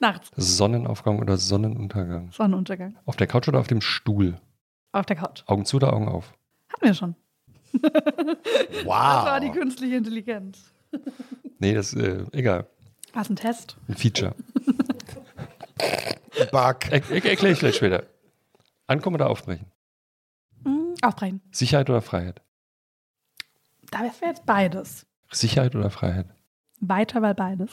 Nachts. 0.00 0.30
Sonnenaufgang 0.36 1.18
oder 1.18 1.36
Sonnenuntergang. 1.36 2.30
Sonnenuntergang. 2.32 2.96
Auf 3.04 3.16
der 3.16 3.26
Couch 3.26 3.48
oder 3.48 3.60
auf 3.60 3.66
dem 3.68 3.80
Stuhl. 3.80 4.40
Auf 4.92 5.06
der 5.06 5.16
Couch. 5.16 5.42
Augen 5.46 5.64
zu 5.64 5.76
oder 5.76 5.92
Augen 5.92 6.08
auf. 6.08 6.32
Hatten 6.72 6.84
wir 6.86 6.94
schon. 6.94 7.14
Das 7.82 8.84
war 8.86 9.40
die 9.40 9.46
Wow. 9.48 9.54
künstliche 9.54 9.96
Intelligenz. 9.96 10.72
Nee, 11.58 11.72
das 11.74 11.94
ist 11.94 12.02
äh, 12.02 12.24
egal. 12.32 12.66
Was 13.14 13.30
ein 13.30 13.36
Test? 13.36 13.76
Ein 13.88 13.94
Feature. 13.94 14.34
Bug. 16.50 16.86
Er, 16.90 17.10
er, 17.10 17.24
Erkläre 17.24 17.52
ich 17.52 17.58
gleich 17.58 17.76
später. 17.76 18.04
Ankommen 18.86 19.16
oder 19.16 19.30
aufbrechen? 19.30 19.66
Hm, 20.64 20.94
aufbrechen. 21.02 21.40
Sicherheit 21.50 21.88
oder 21.90 22.02
Freiheit? 22.02 22.42
Da 23.90 24.00
wäre 24.00 24.12
jetzt 24.22 24.46
beides. 24.46 25.06
Sicherheit 25.30 25.74
oder 25.74 25.90
Freiheit? 25.90 26.26
Weiter, 26.80 27.22
weil 27.22 27.34
beides. 27.34 27.72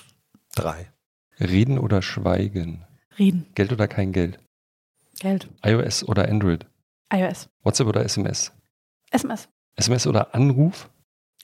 Drei. 0.56 0.92
Reden 1.40 1.80
oder 1.80 2.02
Schweigen? 2.02 2.86
Reden. 3.18 3.48
Geld 3.56 3.72
oder 3.72 3.88
kein 3.88 4.12
Geld? 4.12 4.40
Geld. 5.20 5.50
iOS 5.66 6.04
oder 6.04 6.28
Android? 6.30 6.66
iOS. 7.14 7.50
WhatsApp 7.64 7.88
oder 7.88 8.04
SMS? 8.04 8.52
SMS. 9.12 9.50
SMS 9.76 10.08
oder 10.08 10.34
Anruf? 10.36 10.90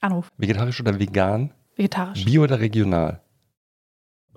Anruf. 0.02 0.32
Vegetarisch 0.38 0.80
oder 0.82 0.99
vegan? 0.99 1.53
Vegetarisch. 1.76 2.23
Bio 2.26 2.44
oder 2.44 2.60
regional? 2.60 3.22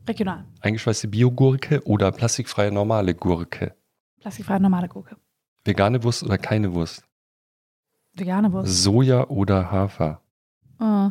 Regional. 0.06 0.44
Eingeschweißte 0.60 1.08
Biogurke 1.08 1.84
oder 1.86 2.12
plastikfreie 2.12 2.70
normale 2.70 3.14
Gurke? 3.14 3.74
Plastikfreie 4.20 4.60
normale 4.60 4.88
Gurke. 4.88 5.16
Vegane 5.64 6.02
Wurst 6.02 6.22
oder 6.22 6.38
keine 6.38 6.74
Wurst? 6.74 7.04
Vegane 8.14 8.52
Wurst. 8.52 8.82
Soja 8.82 9.28
oder 9.28 9.70
Hafer? 9.70 10.22
Äh, 10.80 11.08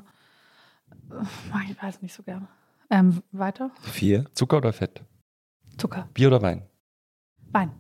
ich 1.70 1.82
weiß 1.82 2.02
nicht 2.02 2.14
so 2.14 2.24
gerne. 2.24 2.48
Ähm, 2.90 3.22
weiter. 3.32 3.72
Vier. 3.82 4.26
Zucker 4.34 4.58
oder 4.58 4.74
Fett? 4.74 5.04
Zucker. 5.78 6.10
Bier 6.14 6.28
oder 6.28 6.42
Wein? 6.42 6.64
Wein. 7.52 7.72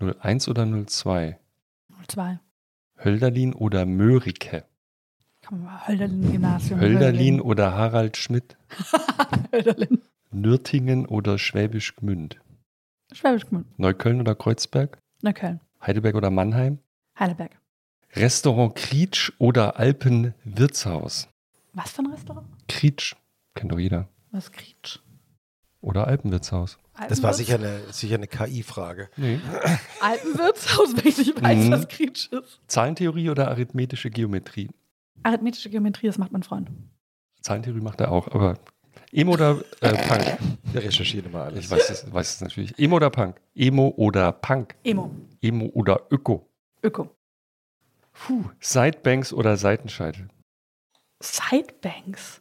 01 0.00 0.48
oder 0.48 0.66
02? 0.66 1.38
02. 2.08 2.40
Hölderlin 2.96 3.54
oder 3.54 3.86
Mörike? 3.86 4.64
Komm 5.46 5.64
mal, 5.64 5.86
Hölderlin 5.86 6.32
Gymnasium. 6.32 6.80
Hölderlin 6.80 7.40
oder 7.40 7.72
Harald 7.72 8.16
Schmidt? 8.16 8.56
Hölderlin. 9.52 10.00
Nürtingen 10.32 11.06
oder 11.06 11.38
Schwäbisch 11.38 11.96
Gmünd? 11.96 12.40
Schwäbisch 13.12 13.46
Gmünd. 13.46 13.78
Neukölln 13.78 14.20
oder 14.20 14.34
Kreuzberg? 14.34 14.98
Neukölln. 15.22 15.60
Heidelberg 15.84 16.14
oder 16.14 16.30
Mannheim? 16.30 16.78
Heidelberg. 17.18 17.58
Restaurant 18.14 18.74
Krietsch 18.74 19.32
oder 19.38 19.78
Alpenwirtshaus? 19.78 21.28
Was 21.72 21.90
für 21.92 22.02
ein 22.02 22.06
Restaurant? 22.06 22.46
Krietsch, 22.68 23.14
kennt 23.54 23.72
doch 23.72 23.78
jeder. 23.78 24.08
Was 24.30 24.50
Krietsch? 24.52 24.98
Oder 25.80 26.06
Alpenwirtshaus? 26.06 26.78
Das 27.08 27.22
war 27.22 27.32
sicher 27.34 27.54
eine, 27.56 27.80
sicher 27.92 28.14
eine 28.16 28.26
KI-Frage. 28.28 29.08
Nee. 29.16 29.40
Alpenwirtshaus, 30.00 30.94
wenn 30.96 31.06
ich 31.08 31.18
nicht 31.18 31.42
weiß, 31.42 31.66
Mhm. 31.66 31.70
was 31.72 31.88
Krietsch 31.88 32.28
ist. 32.30 32.60
Zahlentheorie 32.66 33.30
oder 33.30 33.48
arithmetische 33.48 34.10
Geometrie? 34.10 34.70
Arithmetische 35.22 35.70
Geometrie, 35.70 36.06
das 36.06 36.18
macht 36.18 36.32
mein 36.32 36.42
Freund. 36.42 36.70
Zahlentheorie 37.40 37.80
macht 37.80 38.00
er 38.00 38.12
auch, 38.12 38.28
aber 38.28 38.58
Emo 39.12 39.32
oder 39.32 39.60
äh, 39.80 39.92
Punk? 40.08 40.38
Wir 40.72 40.82
recherchieren 40.82 41.26
immer 41.30 41.44
alles. 41.44 41.64
Ich 41.64 41.70
weiß 41.70 41.90
es, 41.90 42.12
weiß 42.12 42.34
es 42.36 42.40
natürlich. 42.40 42.78
Emo 42.78 42.96
oder 42.96 43.10
Punk? 43.10 43.40
Emo 43.54 43.92
oder 43.96 44.32
Punk? 44.32 44.74
Emo. 44.84 45.10
Emo 45.40 45.66
oder 45.74 46.06
Öko? 46.10 46.48
Öko. 46.82 47.10
Puh. 48.12 48.44
Sidebanks 48.60 49.32
oder 49.32 49.56
Seitenscheitel? 49.56 50.28
Sidebanks. 51.22 52.40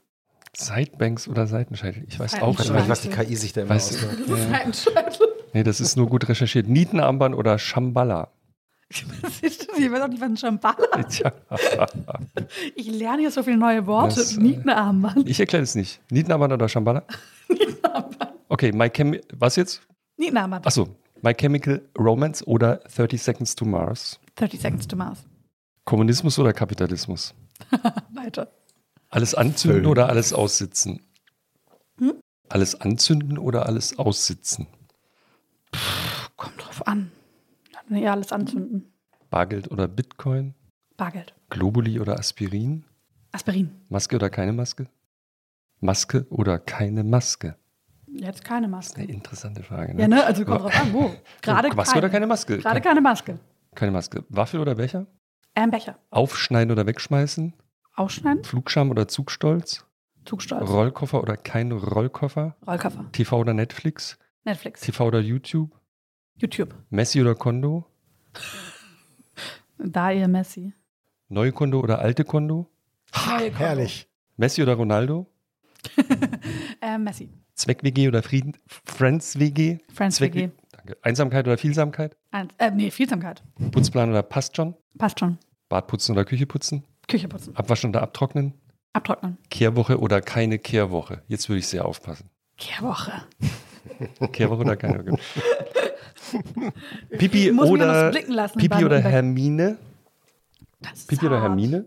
Sidebanks 0.56 1.28
oder 1.28 1.48
Seitenscheitel? 1.48 2.04
Ich 2.08 2.20
weiß 2.20 2.42
auch 2.42 2.60
Ich 2.60 2.70
weiß 2.70 2.72
nicht. 2.74 2.90
was 2.90 3.02
die 3.02 3.10
KI 3.10 3.36
sich 3.36 3.54
da 3.54 3.62
immer 3.62 3.72
Weißt. 3.72 3.94
Ja. 4.28 4.36
Seitenscheitel. 4.36 5.28
Nee, 5.54 5.64
das 5.64 5.80
ist 5.80 5.96
nur 5.98 6.08
gut 6.08 6.28
recherchiert. 6.30 6.68
Nietenarmband 6.68 7.36
oder 7.36 7.58
Shambhala? 7.60 8.30
Auch 8.92 10.08
nicht, 10.08 10.22
was 10.22 10.22
ein 10.22 10.38
Shambhala 10.38 11.04
Tja. 11.04 11.34
Ich 12.76 12.88
lerne 12.88 13.22
hier 13.22 13.32
so 13.32 13.44
viele 13.44 13.58
neue 13.58 13.86
Worte. 13.88 14.16
Das, 14.16 14.38
äh, 14.38 14.42
Nietenarmband. 14.42 15.28
Ich 15.30 15.40
erkläre 15.40 15.64
es 15.64 15.76
nicht. 15.76 16.02
Nietenarmband 16.10 16.54
oder 16.54 16.68
Shambhala? 16.70 17.04
Nietenarmband. 17.50 18.32
Okay, 18.50 18.72
My 18.72 18.90
Chem 18.90 19.18
was 19.34 19.56
jetzt? 19.56 19.82
Nietenarmband. 20.18 20.68
Achso, 20.68 20.90
My 21.22 21.34
Chemical 21.34 21.82
Romance 21.98 22.46
oder 22.46 22.78
30 22.96 23.22
Seconds 23.22 23.56
to 23.56 23.66
Mars? 23.66 24.20
30 24.36 24.60
Seconds 24.60 24.88
to 24.88 24.96
Mars. 24.96 25.20
Kommunismus 25.86 26.38
oder 26.40 26.54
Kapitalismus? 26.54 27.34
Weiter. 28.14 28.52
Alles 29.10 29.36
anzünden 29.36 29.86
oder 29.86 30.10
alles 30.10 30.34
aussitzen? 30.34 31.02
Hm? 31.98 32.14
Alles 32.50 32.80
anzünden 32.80 33.38
oder 33.38 33.66
alles 33.66 33.98
aussitzen? 34.00 34.68
Kommt 36.36 36.62
drauf 36.62 36.88
an. 36.88 37.12
Nee, 37.92 38.08
alles 38.08 38.32
anzünden. 38.32 38.90
Bargeld 39.30 39.70
oder 39.70 39.88
Bitcoin? 39.90 40.56
Bargeld. 40.96 41.34
Globuli 41.50 42.00
oder 42.00 42.18
Aspirin? 42.18 42.86
Aspirin. 43.34 43.70
Maske 43.90 44.16
oder 44.16 44.30
keine 44.30 44.54
Maske? 44.54 44.88
Maske 45.82 46.26
oder 46.30 46.58
keine 46.58 47.04
Maske? 47.04 47.58
Jetzt 48.08 48.46
keine 48.46 48.68
Eine 48.68 48.76
Maske. 48.76 49.04
interessante 49.04 49.62
Frage. 49.64 49.94
Ne? 49.94 50.02
Ja, 50.04 50.08
ne? 50.08 50.24
Also 50.26 50.46
kommt 50.46 50.62
drauf 50.62 50.82
an, 50.82 50.94
wo. 50.94 51.12
Gerade 51.42 51.76
Maske 51.76 51.98
oder 51.98 52.10
keine 52.10 52.28
Maske? 52.28 52.58
Gerade 52.60 52.80
keine 52.80 53.02
Maske. 53.02 53.40
keine 53.76 53.92
Maske. 53.92 54.24
Waffel 54.30 54.62
oder 54.62 54.76
Becher? 54.76 55.06
Ähm, 55.56 55.70
Becher. 55.70 55.98
Aufschneiden 56.12 56.72
oder 56.72 56.86
wegschmeißen? 56.86 57.54
Ausschneiden. 57.96 58.46
Flugscham 58.46 58.90
oder 58.90 59.10
Zugstolz? 59.10 59.86
Zugstolz. 60.24 60.70
Rollkoffer 60.70 61.22
oder 61.22 61.36
kein 61.36 61.74
Rollkoffer? 61.74 62.56
Rollkoffer. 62.66 63.12
TV 63.12 63.38
oder 63.38 63.54
Netflix? 63.54 64.18
Netflix. 64.46 64.80
TV 64.80 65.08
oder 65.08 65.20
YouTube? 65.20 65.78
YouTube. 66.42 66.74
Messi 66.90 67.22
oder 67.22 67.36
Kondo? 67.36 67.86
Da 69.84 70.12
ihr 70.12 70.28
Messi. 70.28 70.74
Neue 71.28 71.52
Kondo 71.52 71.80
oder 71.80 72.00
alte 72.00 72.24
Kondo? 72.24 72.70
Neue 73.28 73.50
Konto. 73.50 73.58
Herrlich. 73.60 74.08
Messi 74.38 74.62
oder 74.62 74.76
Ronaldo? 74.76 75.28
Ähm, 76.84 77.04
Messi. 77.04 77.30
Zweck-WG 77.56 78.08
oder 78.08 78.24
Frieden 78.24 78.58
Friends-WG? 78.68 79.80
Friends 79.94 80.16
Zweck 80.18 80.34
WG. 80.34 80.50
Danke. 80.72 80.98
Einsamkeit 81.04 81.46
oder 81.48 81.58
Vielsamkeit? 81.58 82.18
Eins. 82.32 82.52
Äh, 82.58 82.72
nee, 82.72 82.90
Vielsamkeit. 82.92 83.44
Putzplan 83.72 84.10
oder 84.10 84.24
passt 84.24 84.56
schon? 84.56 84.76
Passt 84.98 85.20
schon. 85.20 85.38
Bad 85.70 85.88
putzen 85.88 86.14
oder 86.14 86.26
Küche 86.26 86.46
putzen? 86.48 86.84
Küche 87.08 87.28
putzen. 87.28 87.56
Abwaschen 87.56 87.92
oder 87.92 88.02
abtrocknen? 88.02 88.54
Abtrocknen. 88.94 89.38
Kehrwoche 89.50 90.00
oder 90.00 90.22
keine 90.22 90.58
Kehrwoche? 90.60 91.22
Jetzt 91.28 91.50
würde 91.50 91.60
ich 91.60 91.68
sehr 91.68 91.86
aufpassen. 91.86 92.30
Kehrwoche. 92.58 93.14
Kehrwoche 94.32 94.62
oder 94.62 94.76
keine 94.76 95.06
Woche? 95.06 95.20
Pipi 97.18 97.52
oder 97.52 98.12
lassen 98.12 98.60
Pipi 98.60 98.86
oder 98.86 99.00
Hermine? 99.00 99.78
Pipi 101.08 101.26
oder 101.26 101.36
hart. 101.36 101.50
Hermine? 101.50 101.86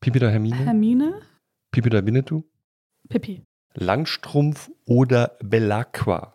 Pipi 0.00 0.18
oder 0.18 0.30
Hermine? 0.30 0.56
Hermine. 0.56 1.22
Pipi 1.70 1.88
oder 1.88 2.04
Winnetou? 2.06 2.44
Pippi. 3.08 3.44
Langstrumpf 3.74 4.70
oder 4.86 5.36
Belacqua? 5.42 6.34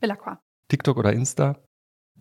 Belacqua. 0.00 0.40
TikTok 0.68 0.96
oder 0.96 1.12
Insta? 1.12 1.62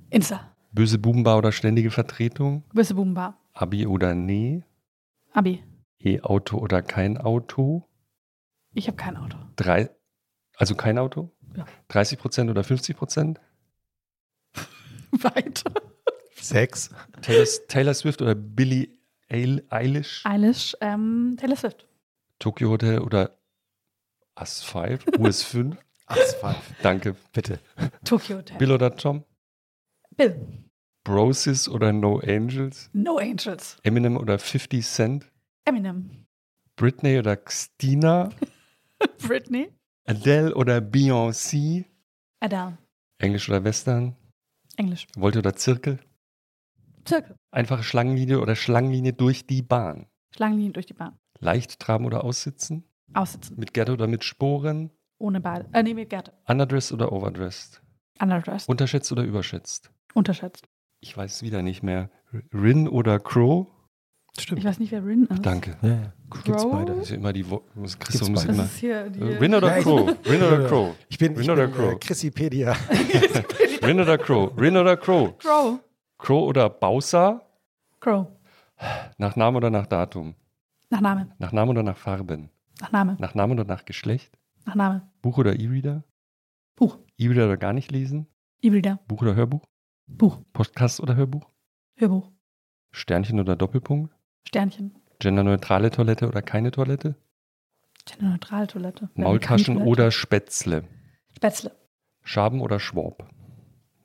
Insta. 0.10 0.56
Böse 0.72 0.98
Bubenbar 0.98 1.38
oder 1.38 1.52
ständige 1.52 1.92
Vertretung? 1.92 2.64
Böse 2.74 2.96
Bubenbar. 2.96 3.40
Abi 3.54 3.86
oder 3.86 4.16
Nee? 4.16 4.64
Abi. 5.32 5.64
E-Auto 6.00 6.58
oder 6.58 6.82
kein 6.82 7.18
Auto? 7.18 7.88
Ich 8.74 8.88
habe 8.88 8.98
kein 8.98 9.16
Auto. 9.18 9.38
Drei, 9.56 9.90
also 10.58 10.76
kein 10.76 10.98
Auto? 10.98 11.33
Ja. 11.56 11.66
30 11.90 12.20
Prozent 12.20 12.50
oder 12.50 12.64
50 12.64 12.96
Prozent? 12.98 13.40
Weiter. 15.12 15.72
Sechs. 16.36 16.90
Taylor, 17.22 17.46
Taylor 17.68 17.94
Swift 17.94 18.22
oder 18.22 18.36
Billie 18.36 18.90
Eil- 19.30 19.64
Eilish? 19.70 20.26
Eilish. 20.26 20.76
Ähm, 20.82 21.36
Taylor 21.40 21.56
Swift. 21.56 21.88
Tokyo 22.40 22.70
Hotel 22.70 23.00
oder 23.00 23.38
As5? 24.36 25.00
US5? 25.18 25.78
Asphalt. 26.08 26.58
Danke. 26.82 27.16
Bitte. 27.32 27.60
Tokyo 28.04 28.38
Hotel. 28.38 28.58
Bill 28.58 28.72
oder 28.72 28.96
Tom? 28.96 29.24
Bill. 30.18 30.36
Brosis 31.04 31.70
oder 31.70 31.94
No 31.94 32.20
Angels? 32.20 32.90
No 32.94 33.18
Angels. 33.18 33.78
Eminem 33.84 34.18
oder 34.18 34.40
50 34.40 34.86
Cent? 34.86 35.32
Eminem. 35.66 36.26
Britney 36.76 37.20
oder 37.20 37.38
Christina? 37.38 38.30
Britney. 39.20 39.70
Adele 40.06 40.54
oder 40.56 40.80
Beyoncé? 40.80 41.86
Adele. 42.42 42.78
Englisch 43.20 43.48
oder 43.50 43.64
Western? 43.64 44.16
Englisch. 44.76 45.08
Volte 45.18 45.40
oder 45.40 45.56
Zirkel? 45.56 46.00
Zirkel. 47.06 47.36
Einfache 47.52 47.84
Schlangenlinie 47.84 48.42
oder 48.42 48.56
Schlangenlinie 48.56 49.14
durch 49.14 49.48
die 49.48 49.62
Bahn? 49.62 50.08
Schlangenlinien 50.36 50.74
durch 50.74 50.86
die 50.88 50.94
Bahn. 50.94 51.18
Leicht 51.40 51.80
traben 51.80 52.06
oder 52.06 52.24
aussitzen? 52.24 52.84
Aussitzen. 53.14 53.58
Mit 53.58 53.74
Gerte 53.74 53.94
oder 53.94 54.08
mit 54.08 54.24
Sporen? 54.24 54.92
Ohne 55.20 55.40
beide. 55.40 55.70
Äh, 55.74 55.84
nee, 55.84 55.94
mit 55.94 56.10
Gerte. 56.10 56.34
Underdressed 56.48 56.92
oder 56.92 57.12
overdressed? 57.12 57.82
Underdressed. 58.20 58.68
Unterschätzt 58.68 59.12
oder 59.12 59.24
überschätzt? 59.24 59.92
Unterschätzt. 60.14 60.68
Ich 61.00 61.16
weiß 61.16 61.36
es 61.36 61.44
wieder 61.44 61.62
nicht 61.62 61.84
mehr. 61.84 62.10
Rin 62.54 62.88
oder 62.88 63.20
Crow? 63.20 63.68
Stimmt. 64.40 64.60
Ich 64.60 64.66
weiß 64.66 64.80
nicht, 64.80 64.92
wer 64.92 65.06
Rin 65.06 65.26
ist. 65.26 65.46
Danke. 65.46 65.78
Ja, 65.84 65.90
ja. 65.90 66.14
Gibt's 66.44 66.64
Crow? 66.64 66.72
beide. 66.72 66.96
Das 66.96 67.04
ist 67.04 67.12
immer 67.12 67.32
die 67.34 67.48
Wo 67.50 67.60
Christoph 67.60 68.00
Gibt's 68.00 68.30
muss 68.30 68.46
immer. 68.46 68.64
Das 68.64 68.74
ist 68.74 68.80
hier 68.80 69.10
die. 69.10 69.22
Rin 69.22 69.54
oder 69.54 69.68
Ja, 69.68 69.78
ich- 69.78 69.84
Crow? 69.84 70.16
Rin 70.26 70.42
oder 70.44 70.68
Crow? 70.68 70.96
Ich 71.10 71.18
bin, 71.20 71.34
ich 71.34 71.40
Rin 71.40 71.50
oder 71.52 71.68
bin 71.68 71.76
Crow? 71.76 71.92
äh, 71.94 71.96
Chrissipedia. 71.98 72.76
Rin 73.84 74.00
oder 74.00 74.18
Crow? 74.18 74.52
Rin 74.60 74.76
oder 74.78 74.98
Crow? 74.98 75.38
Crow. 75.38 75.80
Crow 76.18 76.48
oder 76.50 76.70
Bausa? 76.70 77.42
Crow. 78.00 78.28
Nach 79.20 79.36
Namen 79.36 79.58
oder 79.58 79.70
nach 79.70 79.86
Datum? 79.86 80.34
Nach 80.90 81.00
Name. 81.02 81.30
Nach 81.38 81.52
Namen 81.52 81.70
oder 81.72 81.84
nach 81.84 81.98
Farben? 81.98 82.50
Nach 82.82 82.92
Name. 82.92 83.16
Nach 83.20 83.36
Namen 83.36 83.60
oder 83.60 83.66
nach 83.68 83.86
Geschlecht? 83.86 84.36
Nach 84.66 84.76
Name. 84.76 85.08
Buch 85.22 85.38
oder 85.38 85.54
E-Reader? 85.60 86.04
Buch. 86.76 86.98
E-Reader 87.20 87.46
oder 87.46 87.58
gar 87.58 87.74
nicht 87.74 87.92
lesen? 87.92 88.26
E-Reader. 88.62 89.00
Buch 89.08 89.22
oder 89.22 89.36
Hörbuch? 89.36 89.62
Buch. 90.08 90.40
Podcast 90.54 91.00
oder 91.00 91.16
Hörbuch? 91.16 91.50
Hörbuch. 91.98 92.32
Sternchen 92.92 93.40
oder 93.40 93.56
Doppelpunkt? 93.56 94.14
Sternchen. 94.48 94.96
Genderneutrale 95.20 95.92
Toilette 95.92 96.28
oder 96.28 96.42
keine 96.42 96.72
Toilette? 96.72 97.16
Neutrale 98.20 98.68
Toilette. 98.68 99.10
Maultaschen 99.16 99.76
Toilette? 99.76 99.90
oder 99.90 100.12
Spätzle? 100.12 100.84
Spätzle. 101.36 101.72
Schaben 102.24 102.62
oder 102.62 102.80
Schwab? 102.80 103.30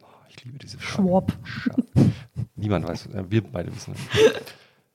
Oh, 0.03 0.07
ich 0.29 0.45
liebe 0.45 0.59
diese 0.59 0.79
Frage. 0.79 1.09
Schwab. 1.09 1.39
Schab. 1.45 1.77
Niemand 2.55 2.87
weiß, 2.87 3.07
äh, 3.07 3.25
wir 3.29 3.43
beide 3.43 3.75
wissen. 3.75 3.95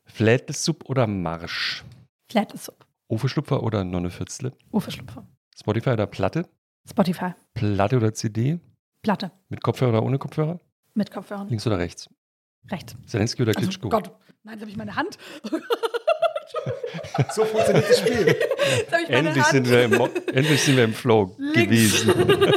Flätesupp 0.06 0.90
oder 0.90 1.08
Marsch? 1.08 1.84
Flättesuppe. 2.30 2.86
Ofeschlupfer 3.10 3.62
oder 3.64 3.84
Nonnefürzle? 3.84 4.54
Uferschlupfer. 4.72 5.28
Spotify 5.58 5.92
oder 5.92 6.08
Platte? 6.08 6.48
Spotify. 6.90 7.34
Platte 7.54 7.98
oder 7.98 8.14
CD? 8.14 8.60
Platte. 9.02 9.32
Mit 9.50 9.62
Kopfhörer 9.62 9.92
oder 9.92 10.04
ohne 10.04 10.18
Kopfhörer? 10.18 10.60
Mit 10.94 11.12
Kopfhörern. 11.12 11.50
Links 11.50 11.68
oder 11.68 11.78
rechts? 11.78 12.10
Rechts. 12.70 12.96
Zelensky 13.06 13.42
oder 13.42 13.50
Also, 13.50 13.60
Klitschko? 13.62 13.90
Gott. 13.90 14.12
Nein, 14.44 14.54
jetzt 14.56 14.62
habe 14.62 14.72
ich 14.72 14.78
meine 14.78 14.96
Hand. 14.96 15.18
So 17.34 17.46
funktioniert 17.46 17.90
das 17.90 18.00
Spiel. 18.00 18.28
Jetzt 18.28 18.38
ich 18.88 18.90
meine 18.92 19.30
Endlich 19.30 19.44
Hand. 19.44 19.52
sind, 19.52 19.70
wir 19.70 19.84
im, 19.84 19.94
endlich 20.34 20.62
sind 20.62 20.78
wir 20.78 20.84
im 20.84 20.94
Flow 20.94 21.36
Links. 21.38 22.06
gewesen. 22.06 22.14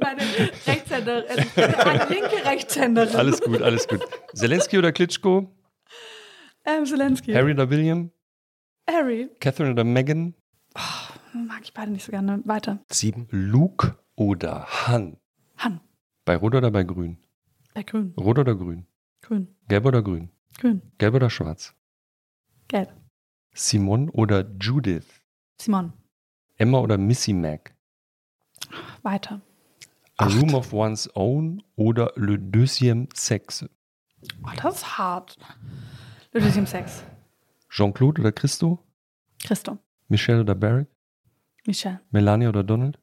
Meine 0.00 0.22
Rechtshänderin. 0.66 1.24
Äh, 1.56 1.84
meine 1.84 2.06
linke 2.06 2.44
Rechtshänderin. 2.44 3.14
Alles 3.16 3.40
gut, 3.42 3.60
alles 3.60 3.86
gut. 3.86 4.00
Zelensky 4.34 4.78
oder 4.78 4.92
Klitschko? 4.92 5.54
Ähm, 6.64 6.86
Zelensky. 6.86 7.32
Harry 7.34 7.52
oder 7.52 7.68
William? 7.68 8.10
Harry. 8.88 9.28
Catherine 9.40 9.72
oder 9.72 9.84
Meghan? 9.84 10.34
Mag 11.34 11.60
ich 11.62 11.74
beide 11.74 11.90
nicht 11.92 12.04
so 12.04 12.12
gerne. 12.12 12.40
Weiter. 12.44 12.78
Sieben. 12.90 13.28
Luke 13.30 13.96
oder 14.16 14.66
Han? 14.86 15.18
Han. 15.58 15.80
Bei 16.24 16.36
Rot 16.36 16.54
oder 16.54 16.70
bei 16.70 16.82
Grün? 16.84 17.18
Bei 17.74 17.82
grün. 17.82 18.14
Rot 18.18 18.38
oder 18.38 18.54
Grün? 18.54 18.86
Grün. 19.20 19.54
Gelb 19.68 19.84
oder 19.84 20.02
Grün? 20.02 20.30
Grün. 20.58 20.82
Gelb 20.98 21.14
oder 21.14 21.30
Schwarz? 21.30 21.74
Gelb. 22.68 22.92
Simon 23.54 24.08
oder 24.10 24.44
Judith? 24.60 25.06
Simon. 25.60 25.92
Emma 26.56 26.78
oder 26.80 26.98
Missy 26.98 27.32
Mac? 27.32 27.74
Weiter. 29.02 29.40
A 30.16 30.26
Acht. 30.26 30.34
Room 30.36 30.54
of 30.54 30.72
One's 30.72 31.08
Own 31.14 31.62
oder 31.76 32.12
Le 32.16 32.36
Deuxième 32.38 33.08
Sexe? 33.14 33.70
Oh, 34.42 34.50
das 34.60 34.76
ist 34.78 34.98
hart. 34.98 35.36
Lydium 36.32 36.66
Sex. 36.66 37.04
Jean-Claude 37.70 38.20
oder 38.20 38.32
Christo? 38.32 38.78
Christo. 39.44 39.78
Michelle 40.08 40.40
oder 40.40 40.56
Barrick? 40.56 40.88
Michelle. 41.66 42.00
Melania 42.10 42.48
oder 42.48 42.64
Donald? 42.64 42.98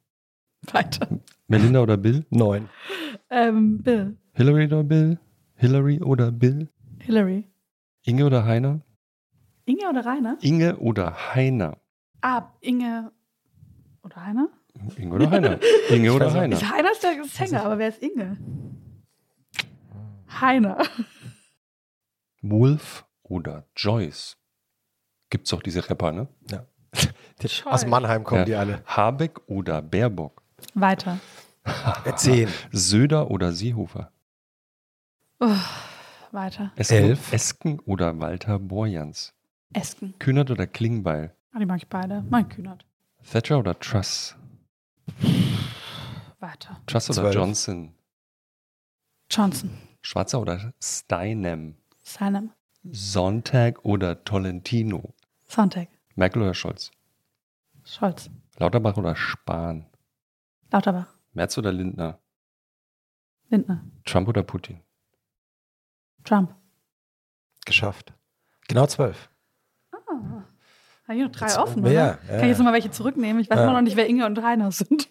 Weiter. 0.74 1.08
Melinda 1.48 1.82
oder 1.82 1.96
Bill? 1.96 2.26
Neun. 2.32 2.68
Ähm, 3.30 3.78
Bill. 3.82 4.18
Hillary 4.34 4.66
oder 4.66 4.84
Bill? 4.84 5.20
Hillary 5.56 6.02
oder 6.02 6.32
Bill? 6.32 6.68
Hillary. 7.00 7.48
Inge 8.06 8.26
oder 8.26 8.46
Heiner? 8.46 8.82
Inge 9.66 9.90
oder 9.90 10.06
Rainer? 10.06 10.38
Inge 10.42 10.78
oder 10.78 11.34
Heiner? 11.34 11.78
Ah, 12.22 12.50
Inge 12.62 13.12
oder 14.04 14.18
Rainer? 14.18 14.50
Inge 14.98 15.14
oder 15.16 15.32
Heiner? 15.32 15.60
Inge 15.90 16.14
oder 16.16 16.32
Heiner? 16.34 16.56
Ist 16.56 16.72
Heiner 16.72 16.92
ist 16.92 17.04
der 17.04 17.24
Sänger, 17.26 17.66
aber 17.66 17.80
wer 17.80 17.90
ist 17.90 18.02
Inge? 18.04 18.38
Heiner. 20.40 20.84
Wolf 22.42 23.06
oder 23.24 23.66
Joyce? 23.76 24.38
Gibt's 25.30 25.50
doch 25.50 25.64
diese 25.64 25.90
Rapper, 25.90 26.12
ne? 26.12 26.28
Scheu. 27.48 27.70
Aus 27.72 27.86
Mannheim 27.88 28.24
kommen 28.24 28.42
Ja. 28.42 28.46
die 28.46 28.56
alle. 28.56 28.84
Habeck 28.86 29.42
oder 29.48 29.82
Baerbock? 29.82 30.44
Weiter. 30.76 31.20
Äh, 32.06 32.14
Zehn. 32.16 32.50
Söder 32.72 33.32
oder 33.32 33.52
Seehofer? 33.52 34.12
Oh, 35.40 35.52
weiter. 36.36 36.72
Esken, 36.76 36.98
Elf. 36.98 37.34
Esken 37.34 37.80
oder 37.82 38.20
Walter 38.20 38.60
Borjans? 38.60 39.34
Esken. 39.74 40.14
Kühnert 40.20 40.52
oder 40.52 40.68
Klingbeil? 40.68 41.34
Ah, 41.52 41.60
die 41.60 41.66
mag 41.66 41.78
ich 41.78 41.88
beide. 41.88 42.24
Mein 42.30 42.48
Kühnert. 42.48 42.86
Thatcher 43.32 43.58
oder 43.58 43.80
Truss? 43.80 44.36
Weiter. 46.40 46.80
Truss 46.86 47.10
oder 47.10 47.22
Zwölf. 47.22 47.36
Johnson? 47.36 47.94
Johnson. 49.32 49.72
Schwarzer 50.02 50.40
oder 50.40 50.74
Steinem? 50.80 51.76
Seinem. 52.04 52.52
Sonntag 52.84 53.84
oder 53.84 54.24
Tolentino? 54.24 55.16
Sonntag. 55.48 55.88
Merkel 56.16 56.44
oder 56.44 56.54
Scholz? 56.54 56.92
Scholz. 57.84 58.30
Lauterbach 58.58 58.96
oder 58.98 59.16
Spahn? 59.16 59.88
Lauterbach. 60.72 61.08
Merz 61.34 61.58
oder 61.58 61.72
Lindner? 61.72 62.20
Lindner. 63.50 63.84
Trump 64.06 64.28
oder 64.28 64.44
Putin? 64.44 64.80
Trump. 66.26 66.54
Geschafft. 67.66 68.14
Genau 68.68 68.86
zwölf. 68.88 69.30
Habe 71.08 71.18
ich 71.20 71.24
noch 71.24 71.32
drei 71.32 71.46
Jetzt- 71.46 71.58
offen, 71.60 71.82
oder? 71.84 71.92
ja, 71.92 72.14
Kann 72.28 72.40
ich 72.42 72.48
jetzt 72.48 72.58
nochmal 72.58 72.74
welche 72.74 72.90
zurücknehmen? 72.92 73.40
Ich 73.42 73.50
weiß 73.50 73.58
Ja. 73.58 73.64
immer 73.64 73.74
noch 73.74 73.82
nicht, 73.82 73.96
wer 73.96 74.08
Inge 74.08 74.26
und 74.26 74.38
Rainer 74.40 74.72
sind. 74.72 75.08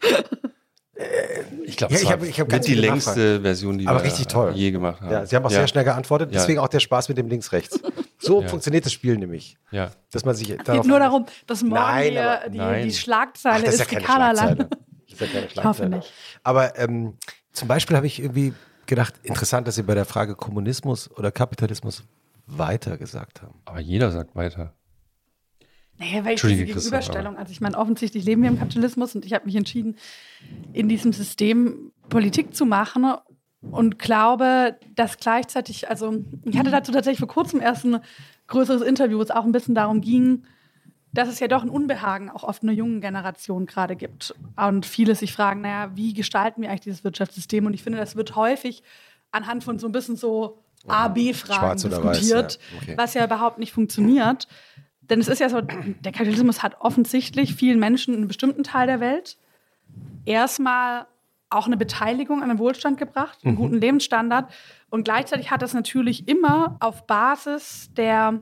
Ich 1.65 1.77
glaube, 1.77 1.93
Ja, 1.93 1.97
es 1.97 2.03
ich 2.03 2.09
war 2.09 2.13
hab- 2.17 2.23
ich 2.25 2.41
hab 2.41 2.49
ganz 2.49 2.67
die 2.67 2.75
längste 2.75 3.41
Version, 3.41 3.79
die 3.79 3.87
Aber 3.89 3.99
wir 4.01 4.05
richtig 4.05 4.29
toll. 4.29 4.53
je 4.55 4.71
gemacht 4.71 5.01
haben. 5.01 5.11
Ja, 5.11 5.27
Sie 5.27 5.35
haben 5.35 5.45
auch 5.45 5.51
ja, 5.51 5.59
sehr 5.59 5.67
schnell 5.69 5.85
geantwortet, 5.85 6.31
Ja. 6.33 6.39
deswegen 6.41 6.59
auch 6.61 6.69
der 6.69 6.81
Spaß 6.81 7.09
mit 7.09 7.19
dem 7.19 7.29
Links-Rechts. 7.29 7.81
So 8.19 8.41
Ja. 8.41 8.49
funktioniert 8.49 8.87
das 8.87 8.93
Spiel 8.93 9.19
nämlich, 9.19 9.59
Ja. 9.71 9.91
dass 10.11 10.25
man 10.25 10.35
sich 10.35 10.49
Es 10.49 10.65
geht 10.65 10.85
nur 10.87 10.99
darum, 10.99 11.27
dass 11.47 11.63
morgen 11.63 11.75
Nein, 11.75 12.11
die, 12.13 12.19
aber- 12.19 12.49
die, 12.49 12.57
nein. 12.59 12.85
die 12.85 12.95
Schlagzeile 12.95 13.57
Ach, 13.59 13.65
das 13.65 13.75
ist 13.75 13.81
ist, 13.83 13.93
ja 13.93 13.99
die 13.99 14.05
keine. 14.07 14.35
Schlagzeile. 14.37 14.57
Das 14.57 14.69
ist 15.13 15.21
ja 15.21 15.27
keine 15.27 15.39
Ich 15.41 15.43
hoffe 15.43 15.61
Schlagzeile. 15.61 15.91
nicht. 15.97 16.13
Aber 16.43 16.79
ähm, 16.79 17.19
zum 17.53 17.69
Beispiel 17.69 17.97
habe 17.97 18.07
ich 18.07 18.21
irgendwie 18.23 18.55
gedacht, 18.87 19.15
interessant, 19.23 19.67
dass 19.67 19.77
Sie 19.77 19.83
bei 19.83 19.95
der 19.95 20.05
Frage 20.05 20.35
Kommunismus 20.35 21.11
oder 21.11 21.31
Kapitalismus 21.31 22.05
weiter 22.47 22.97
gesagt 22.99 23.43
haben. 23.43 23.55
Aber 23.65 23.81
jeder 23.81 24.11
sagt 24.11 24.35
weiter. 24.35 24.75
Naja, 25.99 26.25
weil 26.25 26.35
ich 26.35 26.41
diese 26.41 26.65
Gegenüberstellung, 26.65 27.37
also 27.37 27.53
ich 27.53 27.61
meine, 27.61 27.79
offensichtlich 27.79 28.25
leben 28.25 28.43
wir 28.43 28.51
im 28.51 28.59
Kapitalismus 28.59 29.15
und 29.15 29.25
ich 29.25 29.33
habe 29.33 29.47
mich 29.47 29.55
entschieden, 29.55 29.97
in 30.73 30.89
diesem 30.89 31.13
System 31.13 31.93
Politik 32.09 32.55
zu 32.55 32.67
machen 32.67 33.15
und 33.71 33.99
glaube, 33.99 34.77
dass 34.95 35.19
gleichzeitig, 35.19 35.89
also 35.89 36.25
ich 36.45 36.59
hatte 36.59 36.71
dazu 36.71 36.93
tatsächlich 36.93 37.21
vor 37.21 37.29
kurzem 37.29 37.61
erst 37.61 37.85
ein 37.85 38.01
größeres 38.49 38.83
Interview, 38.83 39.19
wo 39.19 39.23
es 39.23 39.31
auch 39.31 39.45
ein 39.45 39.53
bisschen 39.53 39.75
darum 39.75 40.01
ging, 40.01 40.45
dass 41.15 41.29
es 41.29 41.41
ja 41.41 41.49
doch 41.49 41.63
ein 41.63 41.71
Unbehagen 41.71 42.29
auch 42.29 42.43
oft 42.43 42.63
einer 42.63 42.73
jungen 42.73 43.01
Generation 43.01 43.67
gerade 43.67 43.97
gibt. 43.97 44.35
Und 44.57 44.85
viele 44.85 45.15
sich 45.15 45.33
fragen, 45.33 45.63
naja, 45.63 45.91
wie 45.95 46.13
gestalten 46.13 46.63
wir 46.63 46.71
eigentlich 46.71 46.83
dieses 46.83 47.05
Wirtschaftssystem? 47.05 47.65
Und 47.67 47.75
ich 47.75 47.83
finde, 47.83 47.99
das 47.99 48.17
wird 48.17 48.37
häufig 48.37 48.83
anhand 49.31 49.65
von 49.65 49.79
so 49.79 49.87
ein 49.87 49.93
bisschen 49.93 50.17
so 50.17 50.59
A-B-Fragen 50.87 51.83
oder 51.85 52.05
weiß, 52.05 52.19
diskutiert, 52.19 52.59
ja. 52.73 52.79
Okay. 52.79 52.95
was 52.97 53.15
ja 53.15 53.25
überhaupt 53.25 53.59
nicht 53.59 53.73
funktioniert. 53.73 54.49
Denn 55.01 55.21
es 55.21 55.29
ist 55.29 55.39
ja 55.39 55.49
so, 55.49 55.61
der 55.61 56.13
Kapitalismus 56.13 56.63
hat 56.63 56.81
offensichtlich 56.81 57.55
vielen 57.55 57.79
Menschen 57.79 58.15
in 58.15 58.21
einem 58.21 58.29
bestimmten 58.29 58.65
Teil 58.65 58.87
der 58.87 59.01
Welt 59.01 59.39
erstmal 60.25 61.07
auch 61.51 61.67
eine 61.67 61.77
Beteiligung 61.77 62.43
an 62.43 62.49
den 62.49 62.59
Wohlstand 62.59 62.99
gebracht, 62.99 63.39
einen 63.45 63.55
guten 63.57 63.81
Lebensstandard. 63.81 64.53
Und 64.91 65.05
gleichzeitig 65.05 65.51
hat 65.51 65.63
das 65.63 65.75
natürlich 65.75 66.27
immer 66.27 66.77
auf 66.81 67.07
Basis 67.07 67.91
der 67.97 68.41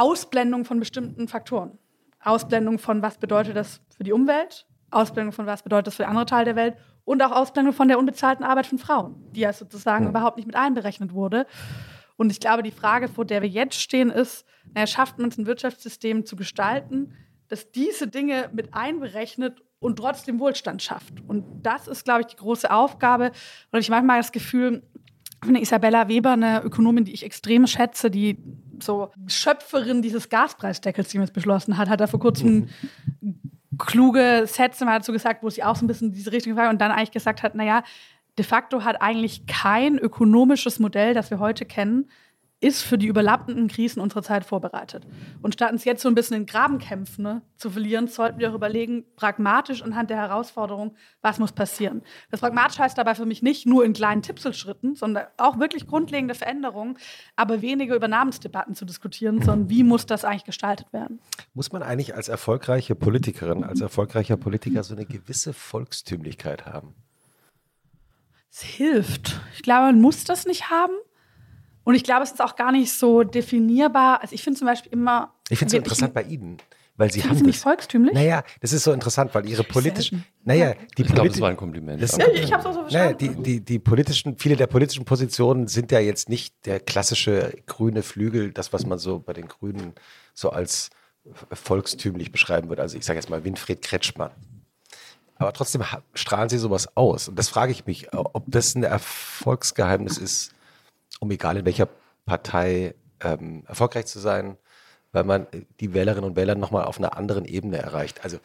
Ausblendung 0.00 0.64
von 0.64 0.78
bestimmten 0.78 1.28
Faktoren. 1.28 1.78
Ausblendung 2.20 2.78
von, 2.78 3.02
was 3.02 3.18
bedeutet 3.18 3.56
das 3.56 3.80
für 3.96 4.04
die 4.04 4.12
Umwelt, 4.12 4.66
Ausblendung 4.90 5.32
von, 5.32 5.46
was 5.46 5.62
bedeutet 5.62 5.88
das 5.88 5.94
für 5.96 6.08
andere 6.08 6.26
Teile 6.26 6.46
der 6.46 6.56
Welt 6.56 6.76
und 7.04 7.22
auch 7.22 7.30
Ausblendung 7.30 7.72
von 7.72 7.88
der 7.88 7.98
unbezahlten 7.98 8.44
Arbeit 8.44 8.66
von 8.66 8.78
Frauen, 8.78 9.14
die 9.32 9.40
ja 9.40 9.52
sozusagen 9.52 10.08
überhaupt 10.08 10.36
nicht 10.36 10.46
mit 10.46 10.56
einberechnet 10.56 11.12
wurde. 11.12 11.46
Und 12.16 12.30
ich 12.30 12.40
glaube, 12.40 12.62
die 12.62 12.70
Frage, 12.70 13.08
vor 13.08 13.24
der 13.24 13.42
wir 13.42 13.48
jetzt 13.48 13.80
stehen, 13.80 14.10
ist, 14.10 14.44
naja, 14.74 14.86
schafft 14.86 15.18
man 15.18 15.28
es, 15.28 15.38
ein 15.38 15.46
Wirtschaftssystem 15.46 16.24
zu 16.24 16.34
gestalten, 16.34 17.12
das 17.48 17.70
diese 17.70 18.08
Dinge 18.08 18.50
mit 18.52 18.74
einberechnet 18.74 19.62
und 19.78 19.96
trotzdem 19.96 20.40
Wohlstand 20.40 20.82
schafft. 20.82 21.14
Und 21.28 21.44
das 21.62 21.86
ist, 21.86 22.04
glaube 22.04 22.22
ich, 22.22 22.26
die 22.26 22.36
große 22.36 22.70
Aufgabe. 22.70 23.30
Und 23.70 23.78
ich 23.78 23.90
manchmal 23.90 24.18
das 24.18 24.32
Gefühl, 24.32 24.82
finde 25.46 25.60
Isabella 25.60 26.08
Weber 26.08 26.32
eine 26.32 26.62
Ökonomin, 26.62 27.04
die 27.04 27.12
ich 27.12 27.24
extrem 27.24 27.66
schätze, 27.66 28.10
die 28.10 28.38
so 28.80 29.10
Schöpferin 29.26 30.02
dieses 30.02 30.28
Gaspreisdeckels, 30.28 31.08
die 31.08 31.18
man 31.18 31.26
jetzt 31.26 31.34
beschlossen 31.34 31.78
hat, 31.78 31.88
hat 31.88 32.00
da 32.00 32.06
vor 32.06 32.20
kurzem 32.20 32.68
kluge 33.78 34.44
Sätze 34.46 34.84
mal 34.84 34.98
dazu 34.98 35.12
gesagt, 35.12 35.42
wo 35.42 35.50
sie 35.50 35.64
auch 35.64 35.76
so 35.76 35.84
ein 35.84 35.88
bisschen 35.88 36.08
in 36.08 36.14
diese 36.14 36.32
Richtung 36.32 36.56
war 36.56 36.70
und 36.70 36.80
dann 36.80 36.90
eigentlich 36.90 37.10
gesagt 37.10 37.42
hat, 37.42 37.54
naja, 37.54 37.82
de 38.38 38.44
facto 38.44 38.84
hat 38.84 39.00
eigentlich 39.00 39.46
kein 39.46 39.98
ökonomisches 39.98 40.78
Modell, 40.78 41.14
das 41.14 41.30
wir 41.30 41.38
heute 41.38 41.64
kennen, 41.64 42.10
ist 42.60 42.82
für 42.82 42.96
die 42.96 43.06
überlappenden 43.06 43.68
Krisen 43.68 44.00
unserer 44.00 44.22
Zeit 44.22 44.44
vorbereitet. 44.44 45.06
Und 45.42 45.52
statt 45.52 45.72
uns 45.72 45.84
jetzt 45.84 46.00
so 46.00 46.08
ein 46.08 46.14
bisschen 46.14 46.38
in 46.38 46.46
Grabenkämpfen 46.46 47.22
ne, 47.22 47.42
zu 47.56 47.68
verlieren, 47.70 48.08
sollten 48.08 48.38
wir 48.38 48.50
auch 48.50 48.54
überlegen, 48.54 49.04
pragmatisch 49.14 49.82
anhand 49.82 50.08
der 50.08 50.16
Herausforderung, 50.16 50.94
was 51.20 51.38
muss 51.38 51.52
passieren. 51.52 52.02
Das 52.30 52.40
pragmatisch 52.40 52.78
heißt 52.78 52.96
dabei 52.96 53.14
für 53.14 53.26
mich 53.26 53.42
nicht 53.42 53.66
nur 53.66 53.84
in 53.84 53.92
kleinen 53.92 54.22
Tipselschritten, 54.22 54.94
sondern 54.94 55.26
auch 55.36 55.58
wirklich 55.58 55.86
grundlegende 55.86 56.34
Veränderungen, 56.34 56.96
aber 57.36 57.60
weniger 57.60 57.94
über 57.94 58.08
Namensdebatten 58.08 58.74
zu 58.74 58.86
diskutieren, 58.86 59.42
sondern 59.42 59.68
wie 59.68 59.84
muss 59.84 60.06
das 60.06 60.24
eigentlich 60.24 60.44
gestaltet 60.44 60.92
werden. 60.94 61.20
Muss 61.52 61.72
man 61.72 61.82
eigentlich 61.82 62.14
als 62.14 62.28
erfolgreiche 62.28 62.94
Politikerin, 62.94 63.64
als 63.64 63.82
erfolgreicher 63.82 64.38
Politiker 64.38 64.82
so 64.82 64.94
eine 64.94 65.04
gewisse 65.04 65.52
Volkstümlichkeit 65.52 66.64
haben? 66.64 66.94
Es 68.50 68.62
hilft. 68.62 69.38
Ich 69.54 69.62
glaube, 69.62 69.86
man 69.88 70.00
muss 70.00 70.24
das 70.24 70.46
nicht 70.46 70.70
haben. 70.70 70.94
Und 71.86 71.94
ich 71.94 72.02
glaube, 72.02 72.24
es 72.24 72.32
ist 72.32 72.42
auch 72.42 72.56
gar 72.56 72.72
nicht 72.72 72.92
so 72.92 73.22
definierbar. 73.22 74.20
Also 74.20 74.34
ich 74.34 74.42
finde 74.42 74.58
zum 74.58 74.66
Beispiel 74.66 74.92
immer. 74.92 75.32
Ich 75.48 75.56
finde 75.58 75.66
es 75.68 75.72
so 75.72 75.78
interessant 75.78 76.12
bei 76.14 76.24
Ihnen, 76.24 76.56
weil 76.96 77.12
Sie 77.12 77.22
haben 77.22 77.36
Sie 77.36 77.44
mich 77.44 77.54
das. 77.56 77.62
volkstümlich? 77.62 78.12
Naja, 78.12 78.42
das 78.60 78.72
ist 78.72 78.82
so 78.82 78.92
interessant, 78.92 79.32
weil 79.36 79.48
Ihre 79.48 79.62
politischen, 79.62 80.24
naja, 80.42 80.74
die 80.98 81.02
Ich 81.02 81.06
glaube, 81.12 81.28
politi- 81.30 81.40
war 81.40 81.48
ein 81.50 81.56
Kompliment. 81.56 82.02
Das- 82.02 82.16
Ja, 82.16 82.26
ich 82.26 82.52
habe 82.52 82.60
es 82.60 82.66
auch 82.66 82.72
so 82.74 82.80
Naja, 82.82 83.10
verstanden. 83.10 83.42
die, 83.44 83.60
die, 83.60 83.64
die 83.64 83.78
politischen, 83.78 84.36
viele 84.36 84.56
der 84.56 84.66
politischen 84.66 85.04
Positionen 85.04 85.68
sind 85.68 85.92
ja 85.92 86.00
jetzt 86.00 86.28
nicht 86.28 86.66
der 86.66 86.80
klassische 86.80 87.54
grüne 87.66 88.02
Flügel, 88.02 88.50
das, 88.52 88.72
was 88.72 88.84
man 88.84 88.98
so 88.98 89.20
bei 89.20 89.32
den 89.32 89.46
Grünen 89.46 89.92
so 90.34 90.50
als 90.50 90.90
volkstümlich 91.52 92.32
beschreiben 92.32 92.68
würde. 92.68 92.82
Also 92.82 92.98
ich 92.98 93.04
sage 93.04 93.18
jetzt 93.20 93.30
mal 93.30 93.44
Winfried 93.44 93.82
Kretschmann. 93.82 94.30
Aber 95.38 95.52
trotzdem 95.52 95.82
strahlen 96.14 96.48
sie 96.48 96.58
sowas 96.58 96.96
aus. 96.96 97.28
Und 97.28 97.38
das 97.38 97.48
frage 97.48 97.70
ich 97.70 97.86
mich, 97.86 98.12
ob 98.12 98.42
das 98.48 98.74
ein 98.74 98.82
Erfolgsgeheimnis 98.82 100.18
ist, 100.18 100.52
um 101.20 101.30
egal 101.30 101.56
in 101.56 101.64
welcher 101.64 101.88
Partei 102.24 102.94
ähm, 103.20 103.64
erfolgreich 103.66 104.06
zu 104.06 104.18
sein, 104.18 104.56
weil 105.12 105.24
man 105.24 105.46
die 105.80 105.94
Wählerinnen 105.94 106.28
und 106.28 106.36
Wähler 106.36 106.54
nochmal 106.54 106.84
auf 106.84 106.98
einer 106.98 107.16
anderen 107.16 107.44
Ebene 107.44 107.78
erreicht. 107.78 108.24
Also 108.24 108.38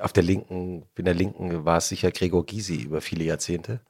auf 0.00 0.12
der 0.12 0.22
Linken, 0.22 0.84
in 0.96 1.04
der 1.04 1.14
Linken 1.14 1.64
war 1.64 1.78
es 1.78 1.88
sicher 1.88 2.10
Gregor 2.10 2.46
Gysi 2.46 2.76
über 2.76 3.00
viele 3.00 3.24
Jahrzehnte, 3.24 3.80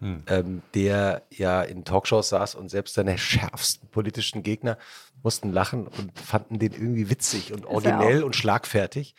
ähm, 0.00 0.62
der 0.74 1.22
ja 1.30 1.62
in 1.62 1.84
Talkshows 1.84 2.28
saß 2.28 2.56
und 2.56 2.68
selbst 2.68 2.94
seine 2.94 3.16
schärfsten 3.18 3.88
politischen 3.88 4.42
Gegner 4.42 4.76
mussten 5.22 5.52
lachen 5.52 5.86
und 5.86 6.18
fanden 6.18 6.58
den 6.58 6.72
irgendwie 6.72 7.08
witzig 7.08 7.52
und 7.52 7.64
originell 7.64 8.22
und 8.22 8.36
schlagfertig. 8.36 9.14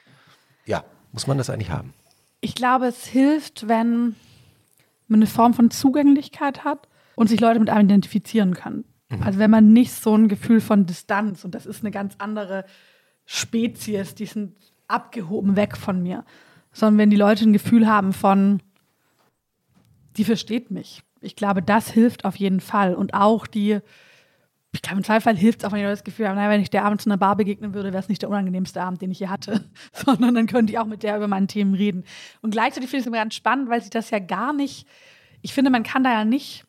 Ja, 0.65 0.83
muss 1.11 1.27
man 1.27 1.37
das 1.37 1.49
eigentlich 1.49 1.71
haben? 1.71 1.93
Ich 2.41 2.55
glaube, 2.55 2.85
es 2.85 3.05
hilft, 3.05 3.67
wenn 3.67 4.15
man 5.07 5.19
eine 5.19 5.27
Form 5.27 5.53
von 5.53 5.71
Zugänglichkeit 5.71 6.63
hat 6.63 6.87
und 7.15 7.27
sich 7.27 7.39
Leute 7.39 7.59
mit 7.59 7.69
einem 7.69 7.87
identifizieren 7.87 8.53
können. 8.53 8.85
Also 9.21 9.39
wenn 9.39 9.51
man 9.51 9.71
nicht 9.71 9.93
so 9.93 10.15
ein 10.15 10.27
Gefühl 10.27 10.61
von 10.61 10.85
Distanz, 10.85 11.45
und 11.45 11.53
das 11.53 11.65
ist 11.65 11.83
eine 11.83 11.91
ganz 11.91 12.15
andere 12.17 12.65
Spezies, 13.25 14.15
die 14.15 14.25
sind 14.25 14.55
abgehoben 14.87 15.55
weg 15.55 15.77
von 15.77 16.01
mir, 16.01 16.25
sondern 16.71 16.97
wenn 16.97 17.09
die 17.09 17.15
Leute 17.15 17.45
ein 17.45 17.53
Gefühl 17.53 17.87
haben 17.87 18.13
von, 18.13 18.61
die 20.17 20.23
versteht 20.23 20.71
mich. 20.71 21.03
Ich 21.21 21.35
glaube, 21.35 21.61
das 21.61 21.89
hilft 21.89 22.25
auf 22.25 22.35
jeden 22.35 22.59
Fall. 22.59 22.95
Und 22.95 23.13
auch 23.13 23.47
die, 23.47 23.79
ich 24.73 24.81
glaube, 24.81 24.97
im 24.97 25.03
Zweifel 25.03 25.35
hilft 25.35 25.59
es 25.59 25.65
auch, 25.65 25.71
wenn 25.71 25.79
die 25.79 25.85
Leute 25.85 25.97
das 25.97 26.03
Gefühl 26.03 26.27
haben, 26.27 26.35
naja, 26.35 26.49
wenn 26.49 26.61
ich 26.61 26.69
der 26.69 26.85
abends 26.85 27.05
in 27.05 27.11
einer 27.11 27.17
Bar 27.17 27.35
begegnen 27.35 27.73
würde, 27.73 27.93
wäre 27.93 28.01
es 28.01 28.09
nicht 28.09 28.21
der 28.21 28.29
unangenehmste 28.29 28.81
Abend, 28.81 29.01
den 29.01 29.11
ich 29.11 29.19
hier 29.19 29.29
hatte, 29.29 29.63
sondern 29.93 30.35
dann 30.35 30.47
könnte 30.47 30.73
ich 30.73 30.79
auch 30.79 30.85
mit 30.85 31.03
der 31.03 31.17
über 31.17 31.27
meine 31.27 31.47
Themen 31.47 31.73
reden. 31.73 32.03
Und 32.41 32.51
gleichzeitig 32.51 32.89
finde 32.89 33.01
ich 33.01 33.03
es 33.03 33.07
immer 33.07 33.17
ganz 33.17 33.35
spannend, 33.35 33.69
weil 33.69 33.81
sich 33.81 33.89
das 33.89 34.09
ja 34.09 34.19
gar 34.19 34.53
nicht, 34.53 34.87
ich 35.41 35.53
finde, 35.53 35.71
man 35.71 35.83
kann 35.83 36.03
da 36.03 36.11
ja 36.11 36.25
nicht 36.25 36.65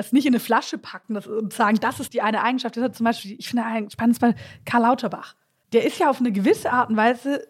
das 0.00 0.12
nicht 0.12 0.26
in 0.26 0.32
eine 0.32 0.40
Flasche 0.40 0.78
packen 0.78 1.14
das, 1.14 1.26
und 1.26 1.52
sagen, 1.52 1.78
das 1.80 2.00
ist 2.00 2.14
die 2.14 2.22
eine 2.22 2.42
Eigenschaft. 2.42 2.76
Das 2.76 2.84
hat 2.84 2.96
zum 2.96 3.04
Beispiel, 3.04 3.36
ich 3.38 3.48
finde 3.48 3.64
ein 3.64 3.90
spannendes 3.90 4.18
Beispiel, 4.18 4.40
Karl 4.64 4.82
Lauterbach. 4.82 5.34
Der 5.72 5.84
ist 5.84 5.98
ja 5.98 6.08
auf 6.08 6.20
eine 6.20 6.32
gewisse 6.32 6.72
Art 6.72 6.88
und 6.88 6.96
Weise 6.96 7.46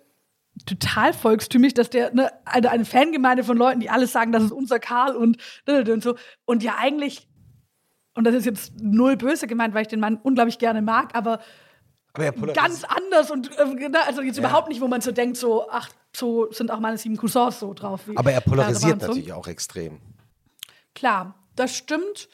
total 0.67 1.13
volkstümlich, 1.13 1.75
dass 1.75 1.91
der 1.91 2.13
ne, 2.13 2.31
eine, 2.45 2.71
eine 2.71 2.85
Fangemeinde 2.85 3.45
von 3.45 3.57
Leuten, 3.57 3.81
die 3.81 3.89
alles 3.89 4.13
sagen, 4.13 4.33
das 4.33 4.43
ist 4.43 4.53
unser 4.53 4.81
Karl 4.81 5.15
und, 5.15 5.39
und 5.67 6.03
so. 6.03 6.17
Und 6.45 6.63
ja 6.65 6.75
eigentlich, 6.79 7.29
und 8.15 8.25
das 8.25 8.35
ist 8.35 8.47
jetzt 8.47 8.73
null 8.81 9.17
böse 9.17 9.47
gemeint, 9.47 9.73
weil 9.73 9.83
ich 9.83 9.89
den 9.89 10.01
Mann 10.01 10.19
unglaublich 10.21 10.59
gerne 10.59 10.83
mag, 10.83 11.15
aber 11.15 11.41
er 12.19 12.33
ganz 12.33 12.83
anders 12.83 13.31
und 13.31 13.57
äh, 13.57 13.89
ne, 13.89 14.05
also 14.05 14.23
jetzt 14.23 14.39
überhaupt 14.39 14.69
nicht, 14.69 14.81
wo 14.81 14.89
man 14.89 15.01
so 15.01 15.13
denkt, 15.13 15.37
so, 15.37 15.71
ach, 15.71 15.89
so 16.15 16.51
sind 16.51 16.73
auch 16.73 16.81
meine 16.81 16.99
sieben 16.99 17.17
Cousins 17.17 17.61
so 17.61 17.73
drauf. 17.73 18.09
Wie 18.09 18.17
Aber 18.17 18.33
er 18.33 18.41
polarisiert 18.41 19.01
natürlich 19.01 19.33
auch 19.33 19.47
extrem. 19.47 20.01
Klar, 20.93 21.40
das 21.57 21.75
stimmt. 21.77 22.29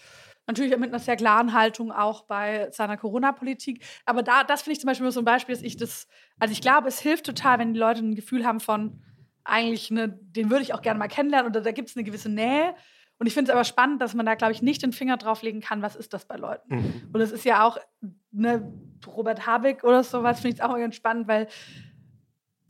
Natürlich 0.46 0.76
mit 0.78 0.90
einer 0.90 1.00
sehr 1.00 1.16
klaren 1.16 1.52
Haltung 1.52 1.90
auch 1.90 2.22
bei 2.22 2.70
seiner 2.70 2.96
Corona-Politik. 2.96 3.84
Aber 4.04 4.22
da, 4.22 4.44
das 4.44 4.62
finde 4.62 4.74
ich 4.74 4.80
zum 4.80 4.86
Beispiel 4.86 5.02
nur 5.04 5.12
so 5.12 5.20
ein 5.20 5.24
Beispiel, 5.24 5.54
dass 5.54 5.64
ich 5.64 5.76
das, 5.76 6.06
also 6.38 6.52
ich 6.52 6.60
glaube, 6.60 6.86
es 6.86 7.00
hilft 7.00 7.26
total, 7.26 7.58
wenn 7.58 7.74
die 7.74 7.80
Leute 7.80 8.00
ein 8.00 8.14
Gefühl 8.14 8.46
haben 8.46 8.60
von, 8.60 9.02
eigentlich, 9.42 9.90
ne, 9.90 10.08
den 10.08 10.50
würde 10.50 10.62
ich 10.62 10.74
auch 10.74 10.82
gerne 10.82 10.98
mal 10.98 11.08
kennenlernen 11.08 11.50
oder 11.50 11.60
da 11.60 11.72
gibt 11.72 11.88
es 11.88 11.96
eine 11.96 12.04
gewisse 12.04 12.28
Nähe. 12.28 12.74
Und 13.18 13.26
ich 13.26 13.34
finde 13.34 13.50
es 13.50 13.54
aber 13.54 13.64
spannend, 13.64 14.02
dass 14.02 14.14
man 14.14 14.26
da, 14.26 14.34
glaube 14.34 14.52
ich, 14.52 14.60
nicht 14.60 14.82
den 14.82 14.92
Finger 14.92 15.16
drauflegen 15.16 15.60
kann, 15.60 15.82
was 15.82 15.96
ist 15.96 16.12
das 16.12 16.26
bei 16.26 16.36
Leuten. 16.36 16.74
Mhm. 16.74 17.10
Und 17.12 17.20
es 17.20 17.32
ist 17.32 17.44
ja 17.44 17.64
auch, 17.64 17.78
ne, 18.30 18.72
Robert 19.06 19.46
Habeck 19.46 19.84
oder 19.84 20.02
sowas, 20.02 20.40
finde 20.40 20.56
ich 20.56 20.62
auch 20.62 20.76
ganz 20.76 20.96
spannend, 20.96 21.26
weil 21.26 21.48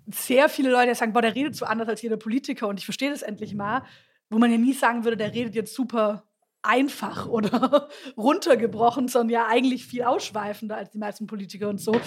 sehr 0.07 0.49
viele 0.49 0.70
Leute 0.70 0.94
sagen, 0.94 1.12
boah, 1.12 1.23
der 1.23 1.34
redet 1.34 1.57
so 1.57 1.66
anders 1.66 1.89
als 1.89 2.02
jeder 2.02 2.16
Politiker 2.16 2.68
und 2.68 2.78
ich 2.78 2.84
verstehe 2.84 3.10
das 3.10 3.23
endlich 3.23 3.55
mal, 3.55 3.83
wo 4.31 4.39
man 4.39 4.52
ja 4.52 4.58
nie 4.58 4.73
sagen 4.73 5.02
würde, 5.02 5.16
der 5.16 5.34
redet 5.34 5.57
jetzt 5.57 5.75
super 5.75 6.25
einfach 6.66 7.26
oder 7.28 7.88
runtergebrochen, 8.16 9.08
sondern 9.08 9.30
ja 9.30 9.46
eigentlich 9.48 9.86
viel 9.86 10.02
ausschweifender 10.02 10.76
als 10.76 10.90
die 10.90 10.98
meisten 10.98 11.26
Politiker 11.26 11.68
und 11.68 11.80
so. 11.80 12.00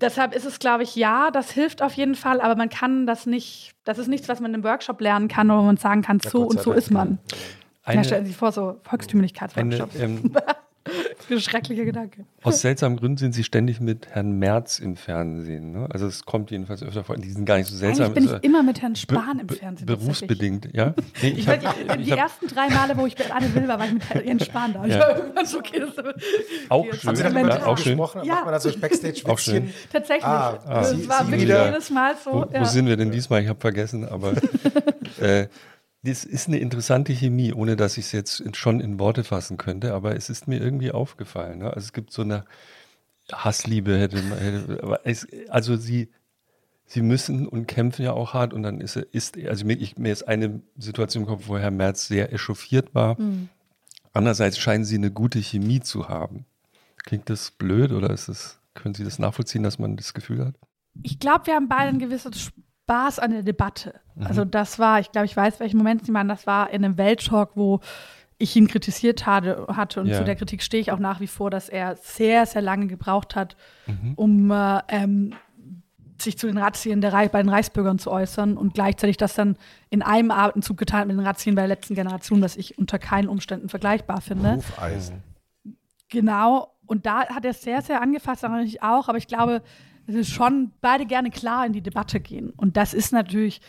Deshalb 0.00 0.34
ist 0.34 0.44
es, 0.44 0.58
glaube 0.58 0.82
ich, 0.82 0.96
ja, 0.96 1.30
das 1.30 1.50
hilft 1.50 1.80
auf 1.80 1.94
jeden 1.94 2.14
Fall, 2.14 2.40
aber 2.40 2.56
man 2.56 2.68
kann 2.68 3.06
das 3.06 3.26
nicht, 3.26 3.74
das 3.84 3.98
ist 3.98 4.08
nichts, 4.08 4.28
was 4.28 4.40
man 4.40 4.52
im 4.52 4.64
Workshop 4.64 5.00
lernen 5.00 5.28
kann, 5.28 5.48
wo 5.48 5.62
man 5.62 5.76
sagen 5.76 6.02
kann, 6.02 6.20
so 6.20 6.42
und 6.42 6.60
so 6.60 6.72
ist 6.72 6.90
man. 6.90 7.18
Eine, 7.84 7.98
ja, 7.98 8.04
stellen 8.04 8.24
Sie 8.24 8.30
sich 8.30 8.36
vor, 8.36 8.50
so 8.50 8.80
Volkstümlichkeitsworkshops. 8.82 9.94
Ähm, 9.96 10.32
Ein 10.34 10.63
schrecklicher 11.38 11.84
Gedanke. 11.84 12.24
Aus 12.42 12.60
seltsamen 12.60 12.98
Gründen 12.98 13.18
sind 13.18 13.32
Sie 13.34 13.44
ständig 13.44 13.80
mit 13.80 14.08
Herrn 14.08 14.38
Merz 14.38 14.78
im 14.78 14.96
Fernsehen. 14.96 15.72
Ne? 15.72 15.88
Also 15.90 16.06
es 16.06 16.24
kommt 16.24 16.50
jedenfalls 16.50 16.82
öfter 16.82 17.04
vor. 17.04 17.16
Die 17.16 17.30
sind 17.30 17.44
gar 17.44 17.56
nicht 17.58 17.68
so 17.68 17.76
seltsam. 17.76 18.06
Eigentlich 18.06 18.14
bin 18.14 18.24
ich 18.24 18.30
also, 18.30 18.42
immer 18.42 18.62
mit 18.62 18.82
Herrn 18.82 18.96
Spahn 18.96 19.38
im 19.40 19.48
Fernsehen. 19.48 19.86
Berufsbedingt, 19.86 20.68
ja? 20.72 20.94
Nee, 21.22 21.28
ich 21.28 21.38
ich 21.38 21.48
hab, 21.48 21.96
die, 21.96 22.04
die 22.04 22.10
ersten 22.10 22.46
drei 22.48 22.68
Male, 22.68 22.96
wo 22.96 23.06
ich 23.06 23.16
bei 23.16 23.30
Anne 23.30 23.54
Will 23.54 23.68
war, 23.68 23.78
war 23.78 23.86
ich 23.86 23.94
mit 23.94 24.08
Herrn 24.10 24.40
Spahn 24.40 24.72
da. 24.72 24.84
Ja. 24.84 24.94
Ich 24.94 25.00
war 25.00 25.16
irgendwann 25.16 25.46
so, 25.46 25.58
okay, 25.58 25.80
das 25.80 26.04
auch 26.68 26.84
schön. 26.84 27.08
Haben 27.08 27.16
Sie 27.16 27.22
dann 27.22 27.48
ja, 27.48 27.66
auch 27.66 27.78
schön. 27.78 27.96
gesprochen? 27.96 28.24
Ja. 28.24 28.34
Macht 28.34 28.44
man 28.44 28.52
da 28.52 28.60
so 28.60 28.78
backstage 28.78 29.22
Auch 29.26 29.38
schön. 29.38 29.72
Tatsächlich. 29.92 30.24
Ah, 30.24 30.58
ah. 30.66 30.80
Das 30.80 30.90
Sie, 30.90 31.08
war 31.08 31.24
Sie 31.24 31.30
wirklich 31.30 31.42
wieder. 31.48 31.66
jedes 31.66 31.90
Mal 31.90 32.14
so. 32.22 32.32
Wo, 32.32 32.60
wo 32.60 32.64
sind 32.64 32.86
wir 32.86 32.96
denn 32.96 33.10
diesmal? 33.10 33.42
Ich 33.42 33.48
habe 33.48 33.60
vergessen, 33.60 34.06
aber 34.08 34.32
äh, 35.20 35.46
das 36.04 36.24
ist 36.24 36.48
eine 36.48 36.58
interessante 36.58 37.12
Chemie, 37.14 37.54
ohne 37.54 37.76
dass 37.76 37.96
ich 37.96 38.06
es 38.06 38.12
jetzt 38.12 38.56
schon 38.56 38.80
in 38.80 38.98
Worte 38.98 39.24
fassen 39.24 39.56
könnte, 39.56 39.94
aber 39.94 40.14
es 40.14 40.28
ist 40.28 40.46
mir 40.46 40.60
irgendwie 40.60 40.92
aufgefallen. 40.92 41.60
Ne? 41.60 41.66
Also 41.66 41.86
es 41.86 41.92
gibt 41.94 42.12
so 42.12 42.22
eine 42.22 42.44
Hassliebe, 43.32 43.98
hätte 43.98 44.20
man, 44.22 44.38
hätte, 44.38 45.00
es, 45.04 45.26
also 45.48 45.76
sie, 45.76 46.10
sie 46.84 47.00
müssen 47.00 47.48
und 47.48 47.66
kämpfen 47.66 48.02
ja 48.02 48.12
auch 48.12 48.34
hart 48.34 48.52
und 48.52 48.62
dann 48.62 48.82
ist, 48.82 48.96
ist 48.96 49.38
also 49.46 49.64
mir, 49.64 49.78
ich, 49.78 49.96
mir 49.96 50.12
ist 50.12 50.28
eine 50.28 50.60
Situation 50.76 51.22
im 51.22 51.28
Kopf, 51.28 51.44
wo 51.46 51.56
Herr 51.56 51.70
Merz 51.70 52.06
sehr 52.06 52.34
echauffiert 52.34 52.94
war. 52.94 53.18
Mhm. 53.18 53.48
Andererseits 54.12 54.58
scheinen 54.58 54.84
sie 54.84 54.96
eine 54.96 55.10
gute 55.10 55.38
Chemie 55.38 55.80
zu 55.80 56.10
haben. 56.10 56.44
Klingt 56.98 57.30
das 57.30 57.50
blöd 57.50 57.92
oder 57.92 58.10
ist 58.10 58.28
es, 58.28 58.58
können 58.74 58.94
Sie 58.94 59.04
das 59.04 59.18
nachvollziehen, 59.18 59.62
dass 59.62 59.78
man 59.78 59.96
das 59.96 60.12
Gefühl 60.12 60.44
hat? 60.44 60.54
Ich 61.02 61.18
glaube, 61.18 61.46
wir 61.46 61.54
haben 61.54 61.68
beide 61.68 61.88
ein 61.88 61.98
gewisses 61.98 62.52
Spaß 62.84 63.18
an 63.18 63.30
der 63.30 63.42
Debatte. 63.42 64.00
Mhm. 64.14 64.26
Also 64.26 64.44
das 64.44 64.78
war, 64.78 65.00
ich 65.00 65.10
glaube, 65.10 65.26
ich 65.26 65.36
weiß, 65.36 65.60
welchen 65.60 65.78
Moment 65.78 66.04
Sie 66.04 66.12
meinen, 66.12 66.28
das 66.28 66.46
war 66.46 66.70
in 66.70 66.84
einem 66.84 66.98
Welttalk, 66.98 67.50
wo 67.54 67.80
ich 68.36 68.54
ihn 68.56 68.68
kritisiert 68.68 69.26
hatte, 69.26 69.66
hatte 69.68 70.00
und 70.00 70.08
ja. 70.08 70.18
zu 70.18 70.24
der 70.24 70.36
Kritik 70.36 70.62
stehe 70.62 70.80
ich 70.80 70.92
auch 70.92 70.98
nach 70.98 71.20
wie 71.20 71.26
vor, 71.26 71.50
dass 71.50 71.68
er 71.68 71.96
sehr, 71.96 72.46
sehr 72.46 72.62
lange 72.62 72.88
gebraucht 72.88 73.36
hat, 73.36 73.56
mhm. 73.86 74.12
um 74.16 74.50
äh, 74.50 74.80
ähm, 74.88 75.34
sich 76.20 76.36
zu 76.36 76.46
den 76.46 76.58
Razzien 76.58 77.00
der 77.00 77.12
Reich, 77.12 77.30
bei 77.30 77.42
den 77.42 77.48
Reichsbürgern 77.48 77.98
zu 77.98 78.10
äußern 78.10 78.56
und 78.56 78.74
gleichzeitig 78.74 79.16
das 79.16 79.34
dann 79.34 79.56
in 79.90 80.02
einem 80.02 80.30
Atemzug 80.30 80.76
getan 80.76 81.08
mit 81.08 81.16
den 81.16 81.24
Razzien 81.24 81.54
bei 81.54 81.62
der 81.62 81.68
letzten 81.68 81.94
Generation, 81.94 82.42
was 82.42 82.56
ich 82.56 82.78
unter 82.78 82.98
keinen 82.98 83.28
Umständen 83.28 83.68
vergleichbar 83.68 84.20
finde. 84.20 84.54
Rufeisen. 84.54 85.22
Genau. 86.10 86.74
Und 86.86 87.06
da 87.06 87.26
hat 87.28 87.44
er 87.44 87.54
sehr, 87.54 87.82
sehr 87.82 88.02
angefasst, 88.02 88.42
natürlich 88.42 88.82
auch, 88.82 89.08
aber 89.08 89.18
ich 89.18 89.26
glaube, 89.26 89.62
schon 90.22 90.72
beide 90.80 91.06
gerne 91.06 91.30
klar 91.30 91.66
in 91.66 91.72
die 91.72 91.82
Debatte 91.82 92.20
gehen. 92.20 92.50
Und 92.50 92.76
das 92.76 92.94
ist 92.94 93.12
natürlich, 93.12 93.60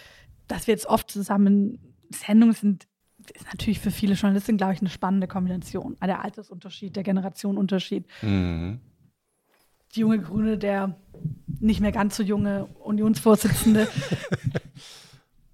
dass 0.47 0.67
wir 0.67 0.73
jetzt 0.73 0.87
oft 0.87 1.09
zusammen 1.09 1.79
Sendungen 2.09 2.53
sind, 2.53 2.87
ist 3.33 3.45
natürlich 3.45 3.79
für 3.79 3.91
viele 3.91 4.13
Journalisten, 4.13 4.57
glaube 4.57 4.73
ich, 4.73 4.81
eine 4.81 4.89
spannende 4.89 5.27
Kombination. 5.27 5.97
Der 6.03 6.23
Altersunterschied, 6.23 6.95
der 6.95 7.03
Generationenunterschied. 7.03 8.05
Mhm. 8.21 8.79
Die 9.95 10.01
junge 10.01 10.19
Grüne, 10.19 10.57
der 10.57 10.99
nicht 11.59 11.79
mehr 11.79 11.91
ganz 11.91 12.17
so 12.17 12.23
junge 12.23 12.65
Unionsvorsitzende. 12.83 13.87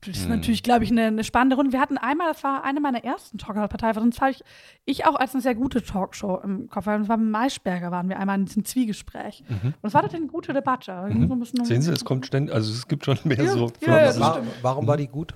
Das 0.04 0.18
ist 0.18 0.24
hm. 0.24 0.32
natürlich, 0.32 0.64
glaube 0.64 0.84
ich, 0.84 0.90
eine, 0.90 1.06
eine, 1.06 1.24
spannende 1.24 1.56
Runde. 1.56 1.72
Wir 1.74 1.80
hatten 1.80 2.00
einmal, 2.00 2.32
das 2.32 2.44
war 2.44 2.64
eine 2.64 2.80
meiner 2.80 3.04
ersten 3.04 3.38
Talker-Partei, 3.38 3.94
sonst 3.94 4.20
habe 4.20 4.32
ich, 4.32 4.44
ich 4.86 5.06
auch 5.06 5.16
als 5.16 5.34
eine 5.36 5.42
sehr 5.42 5.54
gute 5.54 5.84
Talkshow 5.84 6.40
im 6.44 6.70
Kopf. 6.70 6.86
Das 6.86 7.08
war 7.08 7.18
mit 7.18 7.30
Maischberger, 7.30 7.92
waren 7.92 8.10
wir 8.10 8.18
einmal 8.18 8.40
in 8.40 8.46
diesem 8.46 8.66
Zwiegespräch. 8.66 9.44
Mhm. 9.48 9.76
Und 9.80 9.88
es 9.88 9.94
war 9.94 10.04
eine 10.04 10.28
gute 10.28 10.54
Debatte. 10.54 11.08
Mhm. 11.08 11.28
So 11.46 11.64
Sehen 11.66 11.84
Sie, 11.84 11.92
es 11.92 12.04
kommt 12.04 12.26
ständig, 12.26 12.54
also 12.54 12.72
es 12.74 12.88
gibt 12.88 13.06
schon 13.06 13.20
mehr 13.26 13.44
ja, 13.44 13.52
so. 13.52 13.72
Ja, 13.82 14.06
ja, 14.06 14.20
war, 14.20 14.42
warum 14.64 14.88
war 14.88 14.98
die 14.98 15.08
gut? 15.08 15.36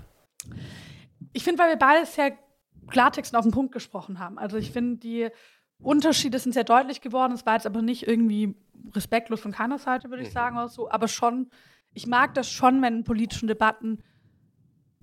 Ich 1.34 1.44
finde, 1.44 1.62
weil 1.62 1.70
wir 1.70 1.78
beide 1.78 2.06
sehr 2.08 2.34
Klartext 2.88 3.34
und 3.34 3.38
auf 3.38 3.46
den 3.46 3.52
Punkt 3.52 3.72
gesprochen 3.72 4.18
haben. 4.18 4.40
Also 4.40 4.58
ich 4.58 4.72
finde, 4.72 4.98
die 4.98 5.30
Unterschiede 5.80 6.40
sind 6.40 6.54
sehr 6.54 6.64
deutlich 6.64 7.02
geworden. 7.02 7.34
Es 7.34 7.46
war 7.46 7.54
jetzt 7.54 7.68
aber 7.68 7.84
nicht 7.84 8.08
irgendwie 8.08 8.56
respektlos 8.96 9.42
von 9.42 9.52
keiner 9.52 9.78
Seite, 9.78 10.10
würde 10.10 10.24
ich 10.24 10.30
mhm. 10.30 10.34
sagen, 10.34 10.58
oder 10.58 10.70
so. 10.70 10.90
Aber 10.90 11.08
schon, 11.08 11.50
ich 11.94 12.08
mag 12.08 12.34
das 12.34 12.50
schon, 12.50 12.82
wenn 12.82 12.98
in 12.98 13.04
politischen 13.04 13.48
Debatten 13.48 14.00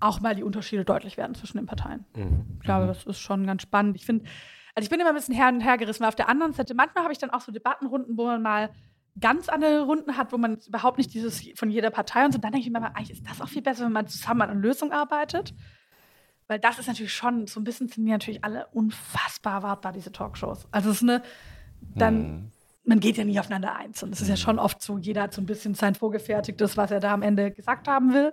auch 0.03 0.21
mal 0.21 0.35
die 0.35 0.43
Unterschiede 0.43 0.85
deutlich 0.85 1.17
werden 1.17 1.35
zwischen 1.35 1.59
den 1.59 1.67
Parteien. 1.67 2.05
Mhm. 2.17 2.59
Ich 2.59 2.65
glaube, 2.65 2.85
mhm. 2.85 2.89
das 2.89 3.05
ist 3.05 3.21
schon 3.21 3.47
ganz 3.47 3.63
spannend. 3.63 3.97
Ich 3.97 4.05
finde, 4.05 4.25
also 4.75 4.85
ich 4.85 4.91
bin 4.91 5.01
immer 5.01 5.11
ein 5.11 5.15
bisschen 5.15 5.35
her 5.35 5.49
und 5.49 5.61
her 5.61 5.77
gerissen, 5.77 6.01
weil 6.01 6.09
auf 6.09 6.17
der 6.17 6.29
anderen 6.29 6.53
Seite, 6.53 6.75
manchmal 6.75 7.05
habe 7.05 7.13
ich 7.13 7.19
dann 7.19 7.31
auch 7.31 7.41
so 7.41 7.53
Debattenrunden, 7.53 8.17
wo 8.17 8.25
man 8.27 8.43
mal 8.43 8.71
ganz 9.21 9.49
andere 9.49 9.83
Runden 9.83 10.17
hat, 10.17 10.33
wo 10.33 10.39
man 10.39 10.59
überhaupt 10.67 10.99
nicht 10.99 11.13
dieses 11.13 11.43
von 11.55 11.71
jeder 11.71 11.91
Partei 11.91 12.25
und 12.25 12.33
so. 12.33 12.39
Dann 12.39 12.53
denke 12.53 12.67
ich 12.67 12.73
mir 12.73 12.81
mal, 12.81 12.93
eigentlich 12.95 13.11
ist 13.11 13.29
das 13.29 13.41
auch 13.41 13.49
viel 13.49 13.63
besser, 13.63 13.85
wenn 13.85 13.93
man 13.93 14.07
zusammen 14.07 14.43
an 14.43 14.51
einer 14.51 14.61
Lösung 14.61 14.93
arbeitet. 14.93 15.55
Weil 16.49 16.59
das 16.59 16.79
ist 16.79 16.87
natürlich 16.87 17.13
schon, 17.13 17.47
so 17.47 17.61
ein 17.61 17.65
bisschen 17.65 17.89
sind 17.89 18.07
die 18.07 18.11
natürlich 18.11 18.45
alle 18.45 18.67
unfassbar 18.73 19.55
erwartbar, 19.55 19.93
diese 19.93 20.13
Talkshows. 20.13 20.67
Also 20.71 20.91
es 20.91 20.97
ist 20.97 21.03
eine, 21.03 21.23
dann, 21.95 22.23
mhm. 22.23 22.53
man 22.85 23.01
geht 23.01 23.17
ja 23.17 23.25
nie 23.25 23.39
aufeinander 23.39 23.77
ein. 23.77 23.93
Und 24.03 24.13
es 24.13 24.23
ist 24.23 24.29
ja 24.29 24.35
mhm. 24.35 24.39
schon 24.39 24.59
oft 24.59 24.83
so, 24.83 24.99
jeder 24.99 25.23
hat 25.23 25.35
so 25.35 25.43
ein 25.43 25.47
bisschen 25.47 25.75
sein 25.75 25.95
vorgefertigtes, 25.95 26.77
was 26.77 26.91
er 26.91 27.01
da 27.01 27.13
am 27.13 27.23
Ende 27.23 27.51
gesagt 27.53 27.89
haben 27.89 28.13
will. 28.15 28.33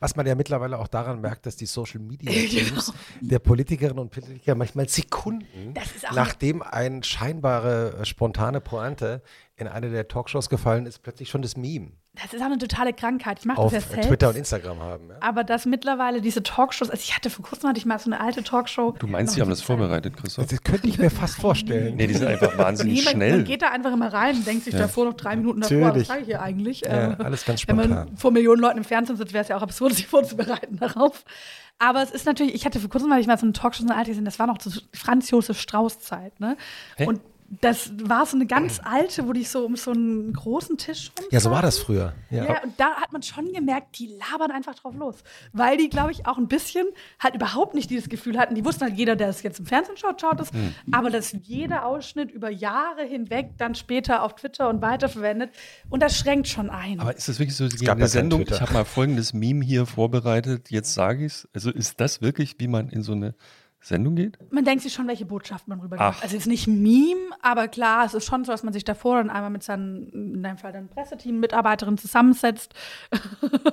Was 0.00 0.16
man 0.16 0.26
ja 0.26 0.34
mittlerweile 0.34 0.78
auch 0.78 0.88
daran 0.88 1.20
merkt, 1.22 1.46
dass 1.46 1.56
die 1.56 1.66
Social 1.66 2.00
Media 2.00 2.30
Teams 2.32 2.86
genau. 2.86 2.98
der 3.20 3.38
Politikerinnen 3.38 3.98
und 3.98 4.10
Politiker 4.10 4.54
manchmal 4.54 4.88
Sekunden, 4.88 5.74
nachdem 6.14 6.62
eine 6.62 7.02
scheinbare 7.02 7.98
äh, 8.00 8.04
spontane 8.04 8.60
Pointe 8.60 9.22
in 9.58 9.66
eine 9.66 9.90
der 9.90 10.06
Talkshows 10.06 10.48
gefallen 10.48 10.86
ist, 10.86 11.02
plötzlich 11.02 11.28
schon 11.28 11.42
das 11.42 11.56
Meme. 11.56 11.90
Das 12.14 12.32
ist 12.32 12.40
auch 12.40 12.46
eine 12.46 12.58
totale 12.58 12.92
Krankheit. 12.92 13.40
Ich 13.40 13.44
mache 13.44 13.60
das 13.62 13.72
ja 13.72 13.80
selbst. 13.80 14.08
Twitter 14.08 14.28
und 14.28 14.36
Instagram 14.36 14.78
haben. 14.80 15.08
Ja. 15.10 15.16
Aber 15.20 15.42
dass 15.42 15.66
mittlerweile 15.66 16.20
diese 16.20 16.42
Talkshows, 16.44 16.90
also 16.90 17.00
ich 17.00 17.14
hatte 17.14 17.28
vor 17.28 17.44
kurzem 17.44 17.68
hatte 17.68 17.78
ich 17.78 17.86
mal 17.86 17.98
so 17.98 18.10
eine 18.10 18.20
alte 18.20 18.44
Talkshow. 18.44 18.94
Du 18.98 19.08
meinst, 19.08 19.34
sie 19.34 19.40
haben 19.40 19.50
das 19.50 19.60
vorbereitet, 19.60 20.16
Christoph? 20.16 20.46
Das 20.46 20.62
könnte 20.62 20.86
ich 20.86 20.98
mir 20.98 21.10
fast 21.10 21.40
vorstellen. 21.40 21.96
Nee, 21.96 22.06
die 22.06 22.14
sind 22.14 22.28
einfach 22.28 22.56
wahnsinnig 22.56 22.98
nee, 22.98 23.04
man, 23.04 23.14
schnell. 23.14 23.36
Man 23.38 23.44
geht 23.44 23.62
da 23.62 23.70
einfach 23.70 23.92
immer 23.92 24.12
rein 24.12 24.36
und 24.36 24.46
denkt 24.46 24.64
sich 24.64 24.74
ja. 24.74 24.80
davor 24.80 25.06
noch 25.06 25.14
drei 25.14 25.34
Minuten 25.34 25.60
davor, 25.60 25.78
Natürlich. 25.78 26.08
was 26.08 26.14
sage 26.14 26.20
ich 26.22 26.26
hier 26.26 26.42
eigentlich? 26.42 26.80
Ja, 26.82 27.12
äh, 27.12 27.16
alles 27.18 27.44
ganz 27.44 27.60
spontan. 27.60 27.90
Wenn 27.90 27.96
man 27.96 28.16
vor 28.16 28.30
Millionen 28.30 28.60
Leuten 28.60 28.78
im 28.78 28.84
Fernsehen 28.84 29.16
sitzt, 29.16 29.32
wäre 29.32 29.42
es 29.42 29.48
ja 29.48 29.56
auch 29.56 29.62
absurd, 29.62 29.92
sich 29.94 30.06
vorzubereiten 30.06 30.78
darauf. 30.78 31.24
Aber 31.80 32.02
es 32.02 32.10
ist 32.12 32.26
natürlich, 32.26 32.54
ich 32.54 32.64
hatte 32.64 32.78
vor 32.78 32.90
kurzem 32.90 33.08
mal, 33.08 33.20
ich 33.20 33.26
mal 33.26 33.38
so 33.38 33.46
eine 33.46 33.52
Talkshow 33.52 33.82
so 33.82 33.88
eine 33.88 33.96
alte 33.96 34.10
gesehen, 34.10 34.24
das 34.24 34.38
war 34.38 34.46
noch 34.46 34.58
zu 34.58 34.70
Franz 34.92 35.30
Josef 35.30 35.60
Strauß 35.60 36.00
Zeit, 36.00 36.38
ne? 36.40 36.56
Hä? 36.96 37.06
Und 37.06 37.20
das 37.48 37.92
war 38.02 38.26
so 38.26 38.36
eine 38.36 38.46
ganz 38.46 38.78
alte, 38.84 39.26
wo 39.26 39.32
die 39.32 39.44
so 39.44 39.64
um 39.64 39.74
so 39.74 39.90
einen 39.90 40.34
großen 40.34 40.76
Tisch 40.76 41.10
rum. 41.18 41.26
Ja, 41.30 41.40
so 41.40 41.50
war 41.50 41.62
das 41.62 41.78
früher. 41.78 42.12
Ja. 42.30 42.44
ja, 42.44 42.62
und 42.62 42.78
da 42.78 42.96
hat 42.96 43.10
man 43.10 43.22
schon 43.22 43.50
gemerkt, 43.54 43.98
die 43.98 44.06
labern 44.06 44.50
einfach 44.50 44.74
drauf 44.74 44.94
los. 44.94 45.16
Weil 45.54 45.78
die, 45.78 45.88
glaube 45.88 46.12
ich, 46.12 46.26
auch 46.26 46.36
ein 46.36 46.46
bisschen 46.46 46.86
halt 47.18 47.34
überhaupt 47.34 47.74
nicht 47.74 47.88
dieses 47.88 48.10
Gefühl 48.10 48.38
hatten. 48.38 48.54
Die 48.54 48.66
wussten 48.66 48.84
halt, 48.84 48.94
jeder, 48.98 49.16
der 49.16 49.30
es 49.30 49.42
jetzt 49.42 49.60
im 49.60 49.66
Fernsehen 49.66 49.96
schaut, 49.96 50.20
schaut 50.20 50.40
es. 50.40 50.52
Mhm. 50.52 50.74
Aber 50.92 51.08
dass 51.08 51.34
jeder 51.42 51.86
Ausschnitt 51.86 52.30
über 52.30 52.50
Jahre 52.50 53.02
hinweg 53.04 53.52
dann 53.56 53.74
später 53.74 54.22
auf 54.22 54.34
Twitter 54.34 54.68
und 54.68 54.82
weiterverwendet. 54.82 55.50
Und 55.88 56.02
das 56.02 56.18
schränkt 56.18 56.48
schon 56.48 56.68
ein. 56.68 57.00
Aber 57.00 57.16
ist 57.16 57.30
das 57.30 57.38
wirklich 57.38 57.56
so? 57.56 57.64
Es 57.64 57.80
gab 57.80 57.96
eine 57.96 58.08
Sendung. 58.08 58.42
Ich 58.42 58.60
habe 58.60 58.74
mal 58.74 58.84
folgendes 58.84 59.32
Meme 59.32 59.64
hier 59.64 59.86
vorbereitet. 59.86 60.70
Jetzt 60.70 60.92
sage 60.92 61.24
ich 61.24 61.32
es. 61.32 61.48
Also 61.54 61.70
ist 61.70 61.98
das 61.98 62.20
wirklich, 62.20 62.56
wie 62.58 62.68
man 62.68 62.90
in 62.90 63.02
so 63.02 63.12
eine 63.12 63.34
Sendung 63.80 64.16
geht? 64.16 64.38
Man 64.52 64.64
denkt 64.64 64.82
sich 64.82 64.92
schon, 64.92 65.06
welche 65.06 65.24
Botschaft 65.24 65.68
man 65.68 65.80
rübergibt. 65.80 66.22
Also 66.22 66.36
es 66.36 66.42
ist 66.42 66.46
nicht 66.46 66.66
Meme, 66.66 67.30
aber 67.42 67.68
klar, 67.68 68.04
es 68.04 68.14
ist 68.14 68.24
schon 68.24 68.44
so, 68.44 68.50
dass 68.52 68.62
man 68.62 68.72
sich 68.72 68.84
davor 68.84 69.18
dann 69.18 69.30
einmal 69.30 69.50
mit 69.50 69.62
seinen, 69.62 70.08
in 70.08 70.42
deinem 70.42 70.58
Fall 70.58 70.72
dann 70.72 70.88
Presseteam, 70.88 71.38
Mitarbeiterin 71.38 71.96
zusammensetzt. 71.96 72.74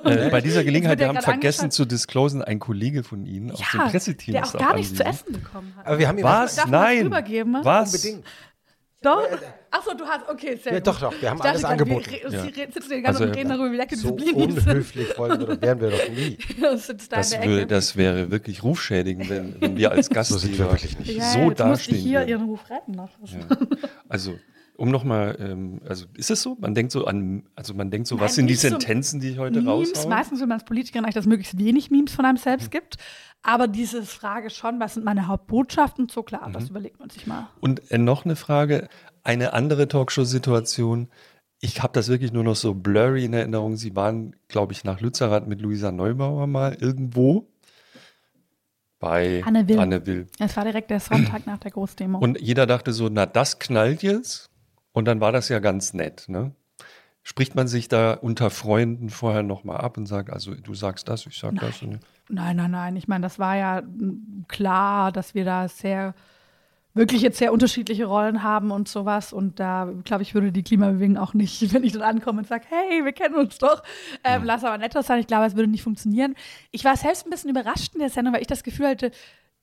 Äh, 0.04 0.30
bei 0.30 0.40
dieser 0.40 0.62
Gelegenheit, 0.62 1.00
wir 1.00 1.08
haben 1.08 1.20
vergessen 1.20 1.70
zu 1.70 1.84
disclosen, 1.84 2.42
ein 2.42 2.60
Kollege 2.60 3.02
von 3.02 3.26
Ihnen 3.26 3.50
aus 3.50 3.58
dem 3.58 3.80
Presseteam 3.80 4.32
der 4.34 4.44
auch 4.44 4.52
gar 4.56 4.74
nichts 4.76 4.94
zu 4.94 5.04
essen 5.04 5.32
bekommen 5.32 5.74
hat. 5.76 5.86
Aber 5.86 5.98
wir 5.98 6.08
haben 6.08 6.18
ihm 6.18 6.24
was? 6.24 6.66
Nein. 6.66 7.10
Was? 7.10 7.94
Unbedingt. 7.94 8.24
Doch? 9.02 9.28
Achso, 9.70 9.94
du 9.94 10.04
hast, 10.04 10.28
okay, 10.28 10.56
sehr 10.56 10.72
Ja, 10.72 10.78
gut. 10.78 10.86
doch, 10.88 11.00
doch, 11.00 11.14
wir 11.20 11.30
haben 11.30 11.40
alles 11.40 11.64
angeboten. 11.64 12.10
Wir, 12.10 12.30
Ja. 12.30 12.42
Sie 12.42 12.50
sitzen 12.52 12.82
die 12.90 13.02
ganze 13.02 13.06
Also, 13.06 13.24
und 13.24 13.30
reden 13.36 13.48
darüber, 13.50 13.72
wie 13.72 13.76
lecker 13.76 13.96
die 13.96 14.00
So 14.02 14.12
Blinis 14.14 14.54
sind. 14.54 14.66
unhöflich 14.68 15.18
wollen 15.18 15.40
wir, 15.40 15.46
doch- 15.46 15.60
wären 15.62 15.80
wir 15.80 15.90
doch 15.90 16.08
nie. 16.08 16.38
Da 16.60 16.70
Das, 17.16 17.32
wär, 17.32 17.66
das 17.66 17.96
wäre 17.96 18.30
wirklich 18.30 18.62
rufschädigend, 18.62 19.28
wenn, 19.28 19.60
wenn 19.60 19.76
wir 19.76 19.90
als 19.92 20.06
So 20.28 20.38
sind 20.38 20.58
wir 20.58 20.70
wirklich 20.70 20.98
nicht. 20.98 21.16
ja, 21.16 21.24
so 21.32 21.38
jetzt 21.38 21.46
musste 21.48 21.62
ich 21.62 21.68
dastehen 21.68 21.96
hier 21.98 22.18
würden. 22.20 22.28
ihren 22.28 22.44
Ruf 22.44 22.70
retten 22.70 22.92
noch. 22.92 23.10
Also, 24.08 24.38
um 24.76 24.90
nochmal, 24.90 25.36
ähm, 25.40 25.80
also 25.88 26.04
ist 26.14 26.30
es 26.30 26.42
so? 26.42 26.56
Man 26.60 26.74
denkt 26.74 26.92
so 26.92 27.06
an, 27.06 27.44
also 27.54 27.72
man 27.74 27.90
denkt 27.90 28.08
so, 28.08 28.16
Nein, 28.16 28.24
was 28.24 28.34
sind 28.34 28.46
die 28.46 28.54
so 28.54 28.68
Sentenzen, 28.68 29.20
die 29.20 29.30
ich 29.30 29.38
heute 29.38 29.62
Memes, 29.62 29.90
raushaue? 29.96 30.10
meistens 30.10 30.40
will 30.40 30.46
man 30.46 30.58
als 30.58 30.64
Politikerin 30.66 31.04
eigentlich, 31.04 31.14
dass 31.14 31.24
es 31.24 31.28
möglichst 31.28 31.58
wenig 31.58 31.90
Memes 31.90 32.12
von 32.12 32.24
einem 32.24 32.34
Mhm. 32.36 32.40
selbst 32.42 32.70
gibt. 32.70 32.96
Aber 33.42 33.68
diese 33.68 34.02
Frage 34.02 34.50
schon, 34.50 34.80
was 34.80 34.94
sind 34.94 35.04
meine 35.04 35.28
Hauptbotschaften? 35.28 36.08
So 36.08 36.22
klar, 36.24 36.48
Mhm. 36.48 36.52
das 36.52 36.68
überlegt 36.68 36.98
man 36.98 37.08
sich 37.10 37.26
mal. 37.26 37.48
Und 37.60 37.90
äh, 37.90 37.96
noch 37.98 38.24
eine 38.24 38.34
Frage, 38.36 38.88
eine 39.26 39.52
andere 39.52 39.88
Talkshow-Situation. 39.88 41.08
Ich 41.60 41.82
habe 41.82 41.92
das 41.92 42.08
wirklich 42.08 42.32
nur 42.32 42.44
noch 42.44 42.56
so 42.56 42.74
blurry 42.74 43.24
in 43.24 43.32
Erinnerung. 43.32 43.76
Sie 43.76 43.96
waren, 43.96 44.36
glaube 44.48 44.72
ich, 44.72 44.84
nach 44.84 45.00
Lützerath 45.00 45.46
mit 45.46 45.60
Luisa 45.60 45.90
Neubauer 45.90 46.46
mal 46.46 46.74
irgendwo. 46.74 47.48
Bei 48.98 49.42
Anne 49.44 49.68
Will. 49.68 49.78
Anne 49.78 50.06
Will. 50.06 50.26
Es 50.38 50.56
war 50.56 50.64
direkt 50.64 50.90
der 50.90 51.00
Sonntag 51.00 51.46
nach 51.46 51.58
der 51.58 51.70
Großdemo. 51.70 52.18
Und 52.18 52.40
jeder 52.40 52.66
dachte 52.66 52.92
so, 52.92 53.08
na, 53.10 53.26
das 53.26 53.58
knallt 53.58 54.02
jetzt. 54.02 54.48
Und 54.92 55.04
dann 55.04 55.20
war 55.20 55.32
das 55.32 55.48
ja 55.48 55.58
ganz 55.58 55.92
nett, 55.92 56.24
ne? 56.28 56.52
Spricht 57.22 57.54
man 57.56 57.66
sich 57.66 57.88
da 57.88 58.12
unter 58.12 58.50
Freunden 58.50 59.10
vorher 59.10 59.42
nochmal 59.42 59.78
ab 59.78 59.98
und 59.98 60.06
sagt, 60.06 60.30
also 60.30 60.54
du 60.54 60.74
sagst 60.74 61.08
das, 61.08 61.26
ich 61.26 61.36
sag 61.36 61.56
das. 61.56 61.82
Und 61.82 61.98
Nein, 62.28 62.56
nein, 62.56 62.70
nein. 62.70 62.96
Ich 62.96 63.08
meine, 63.08 63.22
das 63.22 63.38
war 63.38 63.56
ja 63.56 63.82
klar, 64.48 65.12
dass 65.12 65.34
wir 65.34 65.44
da 65.44 65.68
sehr, 65.68 66.14
wirklich 66.96 67.20
jetzt 67.20 67.38
sehr 67.38 67.52
unterschiedliche 67.52 68.06
Rollen 68.06 68.42
haben 68.42 68.70
und 68.70 68.88
sowas. 68.88 69.32
Und 69.32 69.60
da, 69.60 69.92
glaube 70.04 70.22
ich, 70.22 70.34
würde 70.34 70.50
die 70.50 70.62
Klimabewegung 70.62 71.18
auch 71.18 71.34
nicht, 71.34 71.72
wenn 71.74 71.84
ich 71.84 71.92
dann 71.92 72.02
ankomme 72.02 72.40
und 72.40 72.48
sage, 72.48 72.64
hey, 72.68 73.04
wir 73.04 73.12
kennen 73.12 73.34
uns 73.34 73.58
doch, 73.58 73.82
ähm, 74.24 74.42
lass 74.44 74.64
aber 74.64 74.78
netter 74.78 75.02
sein. 75.02 75.20
Ich 75.20 75.26
glaube, 75.26 75.46
es 75.46 75.54
würde 75.54 75.70
nicht 75.70 75.82
funktionieren. 75.82 76.34
Ich 76.70 76.84
war 76.84 76.96
selbst 76.96 77.26
ein 77.26 77.30
bisschen 77.30 77.50
überrascht 77.50 77.94
in 77.94 78.00
der 78.00 78.10
Sendung, 78.10 78.34
weil 78.34 78.40
ich 78.40 78.46
das 78.46 78.64
Gefühl 78.64 78.88
hatte, 78.88 79.10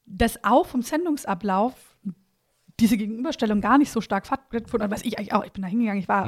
dass 0.06 0.44
auch 0.44 0.66
vom 0.66 0.82
Sendungsablauf 0.82 1.74
diese 2.80 2.98
Gegenüberstellung 2.98 3.62
gar 3.62 3.78
nicht 3.78 3.92
so 3.92 4.02
stark 4.02 4.26
stattgefunden 4.26 4.84
hat, 4.84 4.92
was 4.92 5.06
ich 5.06 5.18
eigentlich 5.18 5.34
auch. 5.34 5.44
Ich 5.44 5.52
bin 5.52 5.62
da 5.62 5.68
hingegangen, 5.68 6.02
ich 6.02 6.08
war 6.08 6.28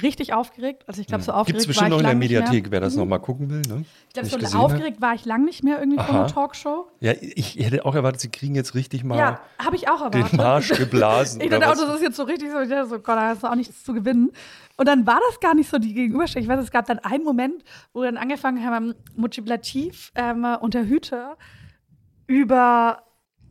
richtig 0.00 0.32
aufgeregt. 0.32 0.84
Also 0.86 1.00
ich 1.00 1.06
glaube, 1.06 1.22
so 1.22 1.32
aufgeregt 1.32 1.68
es 1.68 1.76
war 1.76 1.84
ich 1.84 1.90
noch 1.90 1.98
in 1.98 2.04
der 2.04 2.12
lang 2.12 2.18
nicht 2.18 2.30
mehr. 2.30 2.40
Mediathek, 2.40 2.70
wer 2.70 2.80
das 2.80 2.96
nochmal 2.96 3.20
gucken 3.20 3.50
will, 3.50 3.60
ne? 3.68 3.84
Ich 4.08 4.14
glaube, 4.14 4.46
so 4.46 4.58
aufgeregt 4.58 5.02
war 5.02 5.14
ich 5.14 5.24
lang 5.26 5.44
nicht 5.44 5.62
mehr 5.62 5.78
irgendwie 5.78 5.98
Aha. 5.98 6.08
einer 6.10 6.26
Talkshow. 6.28 6.88
Ja, 7.00 7.12
ich 7.20 7.56
hätte 7.56 7.84
auch 7.84 7.94
erwartet, 7.94 8.20
sie 8.22 8.30
kriegen 8.30 8.54
jetzt 8.54 8.74
richtig 8.74 9.04
mal 9.04 9.18
Ja, 9.18 9.40
ich 9.74 9.88
auch 9.88 10.00
erwartet. 10.00 10.32
den 10.32 10.36
Marsch 10.38 10.68
geblasen. 10.78 11.40
Ich 11.42 11.50
dachte 11.50 11.68
auch, 11.68 11.74
das 11.74 11.96
ist 11.96 12.02
jetzt 12.02 12.16
so 12.16 12.22
richtig 12.22 12.50
so, 12.50 12.60
ich 12.60 12.70
dachte 12.70 12.88
so, 12.88 12.96
Gott, 12.96 13.16
da 13.16 13.28
hast 13.28 13.42
du 13.42 13.48
auch 13.48 13.54
nichts 13.54 13.84
zu 13.84 13.92
gewinnen. 13.92 14.30
Und 14.76 14.88
dann 14.88 15.06
war 15.06 15.20
das 15.28 15.40
gar 15.40 15.54
nicht 15.54 15.68
so 15.68 15.78
die 15.78 15.92
Gegenüberstellung. 15.92 16.44
Ich 16.48 16.50
weiß, 16.50 16.64
es 16.64 16.70
gab 16.70 16.86
dann 16.86 16.98
einen 17.00 17.24
Moment, 17.24 17.62
wo 17.92 18.00
wir 18.00 18.06
dann 18.06 18.16
angefangen 18.16 18.64
haben, 18.64 18.94
motivativ 19.14 20.10
ähm, 20.14 20.46
und 20.60 20.72
der 20.74 20.86
Hüter 20.86 21.36
über 22.26 23.02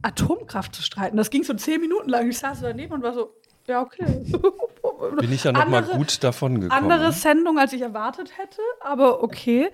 Atomkraft 0.01 0.73
zu 0.73 0.81
streiten. 0.81 1.17
Das 1.17 1.29
ging 1.29 1.43
so 1.43 1.53
zehn 1.53 1.79
Minuten 1.79 2.09
lang. 2.09 2.27
Ich 2.29 2.39
saß 2.39 2.61
daneben 2.61 2.93
und 2.93 3.03
war 3.03 3.13
so, 3.13 3.35
ja, 3.67 3.81
okay. 3.81 4.05
Bin 5.19 5.31
ich 5.31 5.43
ja 5.43 5.51
nochmal 5.51 5.83
Andere- 5.83 5.97
gut 5.97 6.23
davon 6.23 6.61
gekommen. 6.61 6.91
Andere 6.91 7.11
Sendung, 7.11 7.57
als 7.59 7.73
ich 7.73 7.81
erwartet 7.81 8.37
hätte, 8.37 8.61
aber 8.81 9.23
okay. 9.23 9.69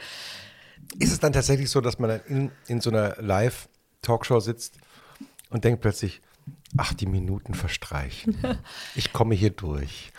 Ist 1.00 1.12
es 1.12 1.20
dann 1.20 1.34
tatsächlich 1.34 1.70
so, 1.70 1.82
dass 1.82 2.00
man 2.00 2.10
dann 2.10 2.22
in, 2.28 2.52
in 2.68 2.82
so 2.82 2.90
einer 2.90 3.16
Live-Talkshow 3.22 4.40
sitzt 4.40 4.78
und 5.50 5.64
denkt 5.64 5.82
plötzlich, 5.82 6.22
ach, 6.78 6.94
die 6.94 7.06
Minuten 7.08 7.54
verstreichen. 7.54 8.38
Ich 8.96 9.12
komme 9.14 9.36
hier 9.36 9.50
durch. 9.52 10.12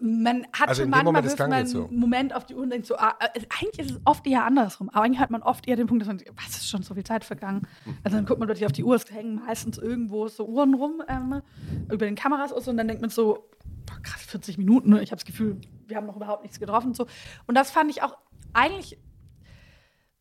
Man 0.00 0.46
hat 0.52 0.68
Also 0.68 0.82
schon 0.82 0.90
manchmal 0.90 1.22
Moment, 1.22 1.38
man 1.38 1.52
jetzt 1.58 1.70
so. 1.72 1.86
einen 1.86 1.98
Moment 1.98 2.34
auf 2.34 2.46
die 2.46 2.54
Uhr 2.54 2.62
und 2.62 2.70
denkt 2.70 2.86
so, 2.86 2.96
ah, 2.96 3.16
äh, 3.20 3.40
eigentlich 3.58 3.78
ist 3.78 3.90
es 3.90 4.00
oft 4.04 4.26
eher 4.26 4.44
andersrum. 4.44 4.88
Aber 4.90 5.04
eigentlich 5.04 5.20
hat 5.20 5.30
man 5.30 5.42
oft 5.42 5.68
eher 5.68 5.76
den 5.76 5.86
Punkt, 5.86 6.02
dass 6.02 6.08
man 6.08 6.18
denkt, 6.18 6.32
was 6.36 6.56
ist 6.56 6.68
schon 6.68 6.82
so 6.82 6.94
viel 6.94 7.04
Zeit 7.04 7.24
vergangen? 7.24 7.66
Also 8.02 8.16
dann 8.16 8.24
guckt 8.24 8.38
man 8.38 8.48
plötzlich 8.48 8.66
auf 8.66 8.72
die 8.72 8.84
Uhr, 8.84 8.96
es 8.96 9.10
hängen 9.10 9.36
meistens 9.46 9.78
irgendwo 9.78 10.28
so 10.28 10.46
Uhren 10.46 10.74
rum 10.74 11.02
ähm, 11.08 11.42
über 11.90 12.06
den 12.06 12.14
Kameras 12.14 12.52
aus 12.52 12.66
und 12.68 12.76
dann 12.76 12.88
denkt 12.88 13.02
man 13.02 13.10
so, 13.10 13.48
boah, 13.86 14.00
krass, 14.02 14.22
40 14.22 14.58
Minuten, 14.58 14.90
ne? 14.90 15.02
ich 15.02 15.10
habe 15.10 15.18
das 15.18 15.26
Gefühl, 15.26 15.60
wir 15.86 15.96
haben 15.96 16.06
noch 16.06 16.16
überhaupt 16.16 16.42
nichts 16.42 16.58
getroffen 16.58 16.88
und 16.88 16.96
so. 16.96 17.06
Und 17.46 17.54
das 17.54 17.70
fand 17.70 17.90
ich 17.90 18.02
auch 18.02 18.16
eigentlich 18.52 18.98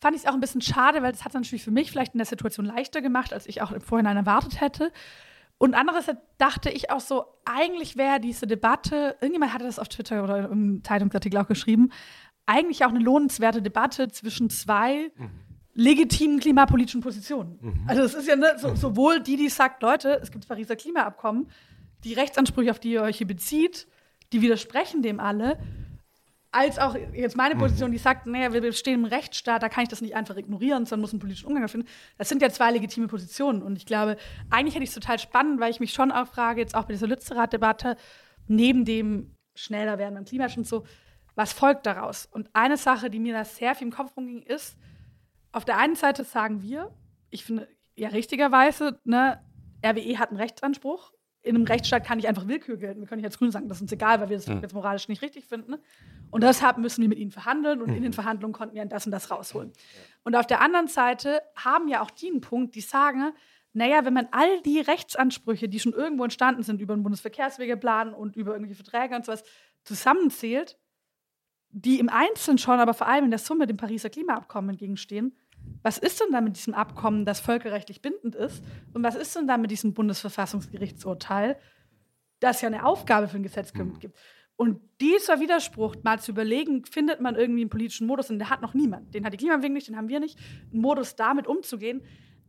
fand 0.01 0.15
ich 0.15 0.23
es 0.23 0.27
auch 0.29 0.33
ein 0.33 0.39
bisschen 0.39 0.61
schade, 0.61 1.03
weil 1.03 1.11
das 1.11 1.25
hat 1.25 1.31
es 1.31 1.33
natürlich 1.33 1.63
für 1.63 1.71
mich 1.71 1.91
vielleicht 1.91 2.13
in 2.13 2.19
der 2.19 2.25
Situation 2.25 2.65
leichter 2.65 3.01
gemacht, 3.01 3.33
als 3.33 3.47
ich 3.47 3.61
auch 3.61 3.71
im 3.71 3.81
Vorhinein 3.81 4.17
erwartet 4.17 4.61
hätte. 4.61 4.91
Und 5.59 5.75
andererseits 5.75 6.19
dachte 6.37 6.71
ich 6.71 6.89
auch 6.89 7.01
so, 7.01 7.25
eigentlich 7.45 7.97
wäre 7.97 8.19
diese 8.19 8.47
Debatte, 8.47 9.17
irgendjemand 9.21 9.53
hatte 9.53 9.65
das 9.65 9.77
auf 9.77 9.89
Twitter 9.89 10.23
oder 10.23 10.49
im 10.49 10.83
Zeitungsartikel 10.83 11.37
auch 11.37 11.47
geschrieben, 11.47 11.91
eigentlich 12.45 12.83
auch 12.85 12.89
eine 12.89 12.99
lohnenswerte 12.99 13.61
Debatte 13.61 14.07
zwischen 14.07 14.49
zwei 14.49 15.11
legitimen 15.73 16.39
klimapolitischen 16.39 17.01
Positionen. 17.01 17.59
Also 17.87 18.01
es 18.03 18.13
ist 18.13 18.27
ja 18.27 18.35
ne, 18.35 18.55
so, 18.57 18.73
sowohl 18.73 19.21
die, 19.21 19.35
die 19.35 19.49
sagt, 19.49 19.83
Leute, 19.83 20.19
es 20.21 20.31
gibt 20.31 20.45
das 20.45 20.49
Pariser 20.49 20.75
Klimaabkommen, 20.75 21.47
die 22.03 22.13
Rechtsansprüche, 22.13 22.71
auf 22.71 22.79
die 22.79 22.93
ihr 22.93 23.01
euch 23.01 23.17
hier 23.17 23.27
bezieht, 23.27 23.87
die 24.31 24.41
widersprechen 24.41 25.01
dem 25.01 25.19
alle, 25.19 25.59
als 26.51 26.79
auch 26.79 26.95
jetzt 27.13 27.37
meine 27.37 27.55
Position, 27.55 27.91
die 27.91 27.99
sagt, 27.99 28.25
naja, 28.25 28.51
wir 28.51 28.73
stehen 28.73 29.01
im 29.01 29.05
Rechtsstaat, 29.05 29.61
da 29.61 29.69
kann 29.69 29.83
ich 29.83 29.89
das 29.89 30.01
nicht 30.01 30.15
einfach 30.15 30.35
ignorieren, 30.35 30.85
sondern 30.85 31.01
muss 31.01 31.11
einen 31.11 31.19
politischen 31.19 31.47
Umgang 31.47 31.67
finden. 31.67 31.87
Das 32.17 32.27
sind 32.27 32.41
ja 32.41 32.49
zwei 32.49 32.71
legitime 32.71 33.07
Positionen. 33.07 33.61
Und 33.61 33.77
ich 33.77 33.85
glaube, 33.85 34.17
eigentlich 34.49 34.73
hätte 34.73 34.83
ich 34.83 34.89
es 34.89 34.95
total 34.95 35.19
spannend, 35.19 35.59
weil 35.59 35.69
ich 35.69 35.79
mich 35.79 35.93
schon 35.93 36.11
auch 36.11 36.27
frage, 36.27 36.61
jetzt 36.61 36.73
auch 36.73 36.85
bei 36.85 36.93
dieser 36.93 37.07
Lützerath-Debatte, 37.07 37.97
neben 38.47 38.83
dem 38.83 39.35
schneller 39.53 39.99
werden 39.99 40.15
beim 40.15 40.25
Klimaschutz 40.25 40.69
so, 40.69 40.85
was 41.35 41.53
folgt 41.53 41.85
daraus? 41.85 42.25
Und 42.25 42.49
eine 42.53 42.77
Sache, 42.77 43.09
die 43.09 43.19
mir 43.19 43.33
da 43.33 43.45
sehr 43.45 43.75
viel 43.75 43.87
im 43.87 43.93
Kopf 43.93 44.17
rumging, 44.17 44.41
ist, 44.41 44.75
auf 45.51 45.65
der 45.65 45.77
einen 45.77 45.95
Seite 45.95 46.23
sagen 46.23 46.63
wir, 46.63 46.91
ich 47.29 47.45
finde, 47.45 47.67
ja, 47.95 48.09
richtigerweise, 48.09 48.99
ne, 49.03 49.43
RWE 49.85 50.17
hat 50.17 50.29
einen 50.29 50.39
Rechtsanspruch. 50.39 51.13
In 51.41 51.55
einem 51.55 51.65
Rechtsstaat 51.65 52.05
kann 52.05 52.17
nicht 52.17 52.27
einfach 52.27 52.47
Willkür 52.47 52.77
gelten. 52.77 52.99
Wir 52.99 53.07
können 53.07 53.21
nicht 53.21 53.27
als 53.27 53.37
Grüne 53.37 53.51
sagen, 53.51 53.69
das 53.69 53.77
ist 53.77 53.83
uns 53.83 53.91
egal, 53.91 54.19
weil 54.19 54.29
wir 54.29 54.37
das 54.37 54.47
jetzt 54.47 54.73
moralisch 54.73 55.07
nicht 55.07 55.21
richtig 55.21 55.45
finden. 55.45 55.75
Und 56.31 56.43
deshalb 56.43 56.77
müssen 56.77 57.01
wir 57.01 57.09
mit 57.09 57.17
ihnen 57.17 57.31
verhandeln 57.31 57.81
und 57.81 57.89
in 57.89 58.03
den 58.03 58.13
Verhandlungen 58.13 58.53
konnten 58.53 58.75
wir 58.75 58.85
das 58.85 59.05
und 59.05 59.11
das 59.11 59.31
rausholen. 59.31 59.71
Und 60.23 60.35
auf 60.35 60.47
der 60.47 60.61
anderen 60.61 60.87
Seite 60.87 61.41
haben 61.55 61.87
ja 61.87 62.01
auch 62.01 62.11
die 62.11 62.29
einen 62.29 62.41
Punkt, 62.41 62.75
die 62.75 62.81
sagen, 62.81 63.31
naja, 63.71 64.03
wenn 64.03 64.13
man 64.13 64.27
all 64.31 64.61
die 64.63 64.81
Rechtsansprüche, 64.81 65.69
die 65.69 65.79
schon 65.79 65.93
irgendwo 65.93 66.23
entstanden 66.23 66.63
sind, 66.63 66.81
über 66.81 66.95
den 66.95 67.03
Bundesverkehrswegeplan 67.03 68.13
und 68.13 68.35
über 68.35 68.53
irgendwelche 68.53 68.83
Verträge 68.83 69.15
und 69.15 69.25
sowas, 69.25 69.43
zusammenzählt, 69.83 70.77
die 71.69 71.99
im 71.99 72.09
Einzelnen 72.09 72.57
schon, 72.57 72.79
aber 72.79 72.93
vor 72.93 73.07
allem 73.07 73.25
in 73.25 73.31
der 73.31 73.39
Summe 73.39 73.67
dem 73.67 73.77
Pariser 73.77 74.09
Klimaabkommen 74.09 74.71
entgegenstehen, 74.71 75.37
was 75.81 75.97
ist 75.97 76.19
denn 76.19 76.31
da 76.31 76.41
mit 76.41 76.57
diesem 76.57 76.73
Abkommen, 76.73 77.25
das 77.25 77.39
völkerrechtlich 77.39 78.01
bindend 78.01 78.35
ist? 78.35 78.63
Und 78.93 79.03
was 79.03 79.15
ist 79.15 79.35
denn 79.35 79.47
da 79.47 79.57
mit 79.57 79.71
diesem 79.71 79.93
Bundesverfassungsgerichtsurteil, 79.93 81.57
das 82.39 82.61
ja 82.61 82.67
eine 82.67 82.85
Aufgabe 82.85 83.27
für 83.27 83.37
den 83.37 83.43
Gesetzgeber 83.43 83.97
gibt? 83.99 84.17
Und 84.55 84.81
dieser 84.99 85.39
Widerspruch 85.39 85.95
mal 86.03 86.19
zu 86.19 86.31
überlegen, 86.31 86.83
findet 86.83 87.21
man 87.21 87.35
irgendwie 87.35 87.61
einen 87.61 87.69
politischen 87.69 88.07
Modus, 88.07 88.29
und 88.29 88.39
der 88.39 88.49
hat 88.49 88.61
noch 88.61 88.73
niemand. 88.73 89.13
Den 89.13 89.23
hat 89.23 89.31
die 89.31 89.37
Klimabewegung 89.37 89.73
nicht, 89.73 89.87
den 89.87 89.95
haben 89.95 90.09
wir 90.09 90.19
nicht. 90.19 90.37
Einen 90.73 90.81
Modus, 90.81 91.15
damit 91.15 91.47
umzugehen, 91.47 92.01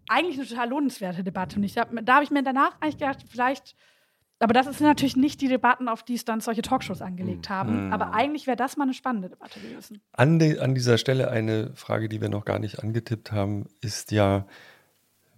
eigentlich 0.09 0.37
eine 0.37 0.49
total 0.49 0.71
lohnenswerte 0.71 1.23
Debatte. 1.23 1.57
Und 1.57 1.63
ich 1.63 1.79
hab, 1.79 1.91
da 2.05 2.15
habe 2.15 2.25
ich 2.25 2.33
mir 2.33 2.43
danach 2.43 2.81
eigentlich 2.81 2.99
gedacht, 2.99 3.25
vielleicht, 3.29 3.77
aber 4.41 4.55
das 4.55 4.67
sind 4.67 4.87
natürlich 4.87 5.17
nicht 5.17 5.41
die 5.43 5.49
Debatten, 5.49 5.89
auf 5.89 6.03
die 6.03 6.15
es 6.15 6.25
dann 6.25 6.41
solche 6.41 6.63
Talkshows 6.63 7.03
angelegt 7.03 7.51
haben. 7.51 7.93
Aber 7.93 8.15
eigentlich 8.15 8.47
wäre 8.47 8.57
das 8.57 8.79
mal 8.79 8.85
eine 8.85 8.95
spannende 8.95 9.29
Debatte 9.29 9.61
gewesen. 9.61 10.01
An, 10.13 10.39
de, 10.39 10.59
an 10.59 10.75
dieser 10.75 10.97
Stelle 10.97 11.31
eine 11.31 11.73
Frage, 11.75 12.09
die 12.09 12.23
wir 12.23 12.31
noch 12.31 12.47
gar 12.47 12.59
nicht 12.59 12.83
angetippt 12.83 13.33
haben, 13.33 13.67
ist 13.83 14.13
ja, 14.13 14.47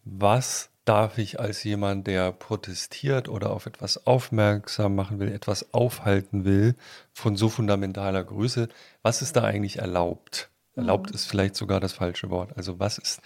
was 0.05 0.71
darf 0.85 1.19
ich 1.19 1.41
als 1.41 1.65
jemand, 1.65 2.07
der 2.07 2.33
protestiert 2.33 3.29
oder 3.29 3.51
auf 3.51 3.67
etwas 3.67 4.07
aufmerksam 4.07 4.95
machen 4.95 5.19
will, 5.19 5.33
etwas 5.33 5.75
aufhalten 5.75 6.45
will, 6.45 6.77
von 7.13 7.37
so 7.37 7.49
fundamentaler 7.49 8.23
Größe, 8.23 8.69
was 9.03 9.23
ist 9.23 9.37
da 9.37 9.45
eigentlich 9.45 9.79
erlaubt? 9.79 10.49
Erlaubt 10.75 11.11
ist 11.11 11.27
vielleicht 11.27 11.57
sogar 11.57 11.81
das 11.81 11.93
falsche 11.93 12.31
Wort. 12.31 12.57
Also 12.57 12.79
was 12.79 12.99
ist, 12.99 13.21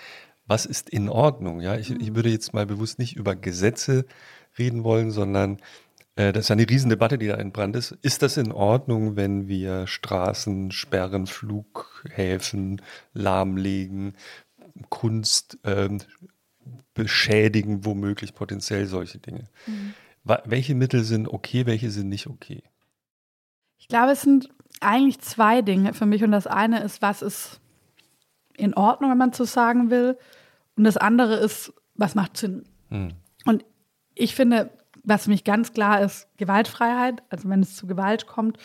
was 0.47 0.67
ist 0.67 0.91
in 0.91 1.09
Ordnung? 1.09 1.61
Ja, 1.61 1.77
ich, 1.77 1.91
ich 1.91 2.15
würde 2.15 2.29
jetzt 2.29 2.55
mal 2.55 2.67
bewusst 2.67 2.99
nicht 2.99 3.17
über 3.17 3.37
Gesetze 3.37 4.07
reden 4.59 4.85
wollen, 4.85 5.11
sondern 5.11 5.59
äh, 6.17 6.33
das 6.33 6.47
ist 6.47 6.51
eine 6.51 6.69
Riesendebatte, 6.69 7.19
die 7.19 7.27
da 7.29 7.35
entbrannt 7.35 7.77
ist. 7.77 7.93
Ist 8.03 8.23
das 8.23 8.37
in 8.37 8.53
Ordnung, 8.53 9.17
wenn 9.17 9.49
wir 9.49 9.87
Straßen 9.87 10.71
sperren, 10.73 11.27
Flughäfen 11.27 12.81
lahmlegen, 13.13 14.15
Kunst 14.89 15.59
ähm, 15.65 16.01
beschädigen, 16.95 17.85
womöglich 17.85 18.35
potenziell 18.35 18.87
solche 18.87 19.19
Dinge? 19.19 19.45
Wa- 20.25 20.43
Welche 20.45 20.75
Mittel 20.75 21.05
sind 21.05 21.29
okay, 21.29 21.67
welche 21.67 21.91
sind 21.91 22.09
nicht 22.09 22.27
okay? 22.27 22.63
Ich 23.79 23.89
glaube, 23.89 24.13
es 24.13 24.23
sind 24.23 24.49
eigentlich 24.81 25.21
zwei 25.21 25.63
Dinge 25.63 25.95
für 25.95 26.07
mich. 26.07 26.25
Und 26.25 26.33
das 26.33 26.47
eine 26.47 26.83
ist, 26.83 27.03
was 27.03 27.23
ist 27.23 27.61
in 28.57 28.75
Ordnung, 28.75 29.11
wenn 29.11 29.19
man 29.19 29.33
so 29.33 29.45
sagen 29.45 29.91
will. 29.91 30.19
Und 30.77 30.85
das 30.85 30.97
andere 30.97 31.37
ist, 31.37 31.73
was 31.95 32.15
macht 32.15 32.37
Sinn. 32.37 32.65
Und 33.45 33.65
ich 34.17 34.35
finde, 34.35 34.71
Was 35.05 35.25
für 35.25 35.31
mich 35.31 35.45
ganz 35.45 35.73
klar 35.73 36.01
ist, 36.03 36.27
Gewaltfreiheit. 36.37 37.23
Also 37.29 37.49
wenn 37.49 37.61
es 37.61 37.77
zu 37.77 37.87
Gewalt 37.87 38.27
kommt, 38.27 38.59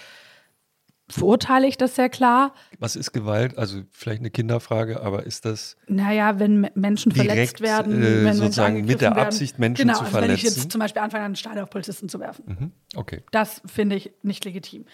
verurteile 1.12 1.68
ich 1.68 1.78
das 1.78 1.96
sehr 1.96 2.10
klar. 2.10 2.54
Was 2.80 2.96
ist 2.96 3.12
Gewalt? 3.12 3.58
Also 3.58 3.82
vielleicht 3.92 4.22
eine 4.22 4.32
Kinderfrage, 4.32 5.02
aber 5.02 5.26
ist 5.26 5.46
das 5.46 5.78
Naja, 5.88 6.40
wenn 6.40 6.70
Menschen 6.74 7.12
Direkt, 7.12 7.30
verletzt 7.30 7.62
werden, 7.62 8.02
äh, 8.02 8.24
wenn 8.24 8.34
sozusagen 8.34 8.86
mit 8.86 9.02
der. 9.02 9.18
Absicht, 9.18 9.60
Menschen 9.60 9.88
genau, 9.88 10.00
zu 10.00 10.06
also 10.06 10.16
wenn 10.16 10.32
ich 10.32 10.42
verletzen? 10.42 10.62
jetzt 10.62 10.72
zum 10.72 10.80
Beispiel 10.80 11.02
anfange, 11.02 11.26
einen 11.26 11.36
Stein 11.36 11.60
auf 11.60 11.70
Polizisten 11.70 12.10
zu 12.10 12.20
werfen. 12.20 12.44
Mhm. 12.48 12.72
okay? 12.96 13.24
Das 13.32 13.62
finde 13.66 13.98
ich 13.98 14.12
nicht 14.24 14.44
legitim. 14.46 14.86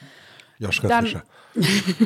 Joschka 0.59 0.87
Dann- 0.87 1.05
Fischer. 1.05 1.23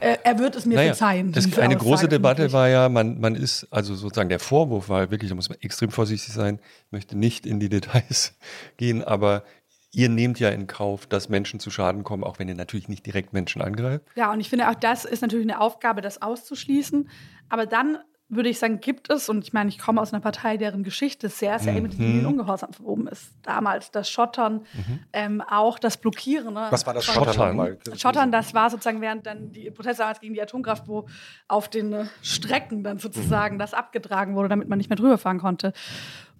Äh, 0.00 0.18
er 0.22 0.38
wird 0.38 0.56
es 0.56 0.64
mir 0.66 0.76
Naja, 0.76 0.88
verzeihen. 0.94 1.32
das, 1.32 1.44
eine 1.46 1.52
Aussage 1.74 1.76
große 1.76 2.08
Debatte 2.08 2.52
war 2.52 2.68
ja, 2.68 2.88
man, 2.88 3.20
man 3.20 3.34
ist, 3.34 3.66
also 3.70 3.94
sozusagen 3.94 4.28
der 4.28 4.40
Vorwurf 4.40 4.88
war 4.88 5.10
wirklich, 5.10 5.28
da 5.28 5.34
muss 5.34 5.48
man 5.48 5.58
extrem 5.60 5.90
vorsichtig 5.90 6.32
sein, 6.32 6.58
ich 6.86 6.92
möchte 6.92 7.18
nicht 7.18 7.46
in 7.46 7.60
die 7.60 7.68
Details 7.68 8.34
gehen, 8.76 9.02
aber 9.04 9.44
ihr 9.92 10.08
nehmt 10.08 10.40
ja 10.40 10.48
in 10.48 10.66
Kauf, 10.66 11.06
dass 11.06 11.28
Menschen 11.28 11.60
zu 11.60 11.70
Schaden 11.70 12.04
kommen, 12.04 12.24
auch 12.24 12.38
wenn 12.38 12.48
ihr 12.48 12.54
natürlich 12.54 12.88
nicht 12.88 13.06
direkt 13.06 13.32
Menschen 13.32 13.62
angreift. 13.62 14.04
Ja, 14.16 14.32
und 14.32 14.40
ich 14.40 14.48
finde 14.50 14.68
auch, 14.68 14.74
das 14.74 15.04
ist 15.04 15.22
natürlich 15.22 15.46
eine 15.46 15.60
Aufgabe, 15.60 16.00
das 16.00 16.20
auszuschließen. 16.22 17.08
Aber 17.48 17.66
dann 17.66 17.98
würde 18.30 18.48
ich 18.48 18.58
sagen, 18.58 18.80
gibt 18.80 19.10
es, 19.10 19.28
und 19.28 19.44
ich 19.44 19.52
meine, 19.52 19.68
ich 19.68 19.78
komme 19.78 20.00
aus 20.00 20.12
einer 20.12 20.20
Partei, 20.22 20.56
deren 20.56 20.82
Geschichte 20.82 21.28
sehr, 21.28 21.58
sehr 21.58 21.74
eng 21.74 21.82
mit 21.82 21.98
Mhm. 21.98 22.20
dem 22.22 22.26
Ungehorsam 22.26 22.72
verwoben 22.72 23.06
ist. 23.06 23.32
Damals 23.42 23.90
das 23.90 24.08
Schottern, 24.10 24.64
ähm, 25.12 25.40
auch 25.42 25.78
das 25.78 25.98
Blockieren. 25.98 26.54
Ne? 26.54 26.66
Was 26.70 26.86
war 26.86 26.94
das 26.94 27.04
Schottern? 27.04 27.34
Schottern. 27.34 27.98
Schottern, 27.98 28.32
das 28.32 28.54
war 28.54 28.70
sozusagen 28.70 29.00
während 29.02 29.26
dann 29.26 29.52
die 29.52 29.70
Proteste 29.70 30.02
damals 30.02 30.20
gegen 30.20 30.34
die 30.34 30.42
Atomkraft, 30.42 30.88
wo 30.88 31.06
auf 31.48 31.68
den 31.68 31.92
äh, 31.92 32.06
Strecken 32.22 32.82
dann 32.82 32.98
sozusagen 32.98 33.58
das 33.58 33.74
abgetragen 33.74 34.34
wurde, 34.34 34.48
damit 34.48 34.68
man 34.68 34.78
nicht 34.78 34.88
mehr 34.88 34.96
drüber 34.96 35.18
fahren 35.18 35.38
konnte. 35.38 35.72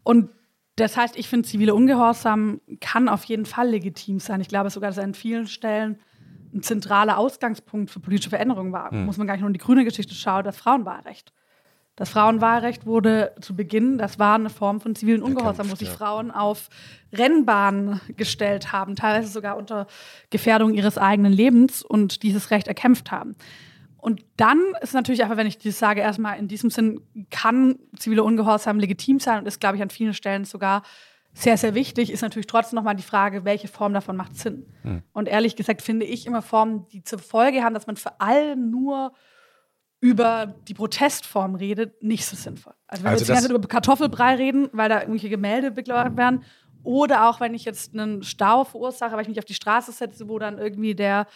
Und 0.02 0.30
das 0.76 0.96
heißt, 0.96 1.16
ich 1.16 1.28
finde, 1.28 1.46
zivile 1.48 1.74
Ungehorsam 1.74 2.60
kann 2.80 3.08
auf 3.08 3.24
jeden 3.24 3.46
Fall 3.46 3.68
legitim 3.68 4.18
sein. 4.18 4.40
Ich 4.40 4.48
glaube 4.48 4.70
sogar, 4.70 4.90
dass 4.90 4.98
er 4.98 5.04
an 5.04 5.14
vielen 5.14 5.46
Stellen 5.46 6.00
ein 6.52 6.62
zentraler 6.62 7.18
Ausgangspunkt 7.18 7.90
für 7.90 8.00
politische 8.00 8.30
Veränderungen 8.30 8.72
war. 8.72 8.92
Muss 8.92 9.16
man 9.18 9.26
gar 9.26 9.34
nicht 9.34 9.42
nur 9.42 9.48
in 9.50 9.54
die 9.54 9.60
grüne 9.60 9.84
Geschichte 9.84 10.14
schauen, 10.14 10.44
das 10.44 10.56
Frauenwahlrecht. 10.56 11.32
Das 11.96 12.10
Frauenwahlrecht 12.10 12.86
wurde 12.86 13.32
zu 13.40 13.54
Beginn, 13.54 13.98
das 13.98 14.18
war 14.18 14.34
eine 14.34 14.50
Form 14.50 14.80
von 14.80 14.96
zivilen 14.96 15.22
Ungehorsam, 15.22 15.70
wo 15.70 15.76
sich 15.76 15.88
Frauen 15.88 16.32
auf 16.32 16.68
Rennbahnen 17.12 18.00
gestellt 18.16 18.72
haben, 18.72 18.96
teilweise 18.96 19.28
sogar 19.28 19.56
unter 19.56 19.86
Gefährdung 20.30 20.74
ihres 20.74 20.98
eigenen 20.98 21.32
Lebens 21.32 21.82
und 21.82 22.24
dieses 22.24 22.50
Recht 22.50 22.66
erkämpft 22.66 23.12
haben. 23.12 23.36
Und 23.96 24.24
dann 24.36 24.60
ist 24.82 24.92
natürlich 24.92 25.22
einfach, 25.22 25.36
wenn 25.36 25.46
ich 25.46 25.58
das 25.58 25.78
sage, 25.78 26.00
erstmal 26.00 26.38
in 26.38 26.48
diesem 26.48 26.68
Sinn 26.68 27.00
kann 27.30 27.76
zivile 27.96 28.24
Ungehorsam 28.24 28.78
legitim 28.78 29.20
sein 29.20 29.38
und 29.38 29.46
ist, 29.46 29.60
glaube 29.60 29.76
ich, 29.76 29.82
an 29.82 29.88
vielen 29.88 30.14
Stellen 30.14 30.44
sogar 30.44 30.82
sehr, 31.32 31.56
sehr 31.56 31.74
wichtig, 31.74 32.12
ist 32.12 32.22
natürlich 32.22 32.46
trotzdem 32.46 32.76
nochmal 32.76 32.96
die 32.96 33.02
Frage, 33.02 33.44
welche 33.44 33.66
Form 33.66 33.94
davon 33.94 34.16
macht 34.16 34.36
Sinn. 34.36 34.66
Und 35.12 35.28
ehrlich 35.28 35.56
gesagt 35.56 35.80
finde 35.80 36.06
ich 36.06 36.26
immer 36.26 36.42
Formen, 36.42 36.86
die 36.88 37.02
zur 37.02 37.18
Folge 37.18 37.62
haben, 37.62 37.74
dass 37.74 37.86
man 37.86 37.96
vor 37.96 38.20
allem 38.20 38.70
nur 38.70 39.12
über 40.04 40.54
die 40.68 40.74
Protestform 40.74 41.54
redet, 41.54 42.02
nicht 42.02 42.26
so 42.26 42.36
sinnvoll. 42.36 42.74
Also 42.86 43.04
wenn 43.04 43.12
Also 43.12 43.20
wir 43.20 43.20
jetzt 43.20 43.28
die 43.28 43.32
ganze 43.32 43.48
Zeit 43.48 43.56
über 43.56 43.66
Kartoffelbrei 43.66 44.34
reden, 44.34 44.68
weil 44.72 44.90
da 44.90 45.00
irgendwelche 45.00 45.30
Gemälde 45.30 45.70
beglaubt 45.70 46.18
werden, 46.18 46.44
oder 46.82 47.30
auch 47.30 47.40
wenn 47.40 47.54
ich 47.54 47.64
jetzt 47.64 47.94
einen 47.94 48.22
Stau 48.22 48.64
verursache, 48.64 49.12
weil 49.12 49.22
ich 49.22 49.28
mich 49.28 49.38
auf 49.38 49.46
die 49.46 49.54
Straße 49.54 49.92
setze, 49.92 50.28
wo 50.28 50.38
dann 50.38 50.58
irgendwie 50.58 50.94
der 50.94 51.26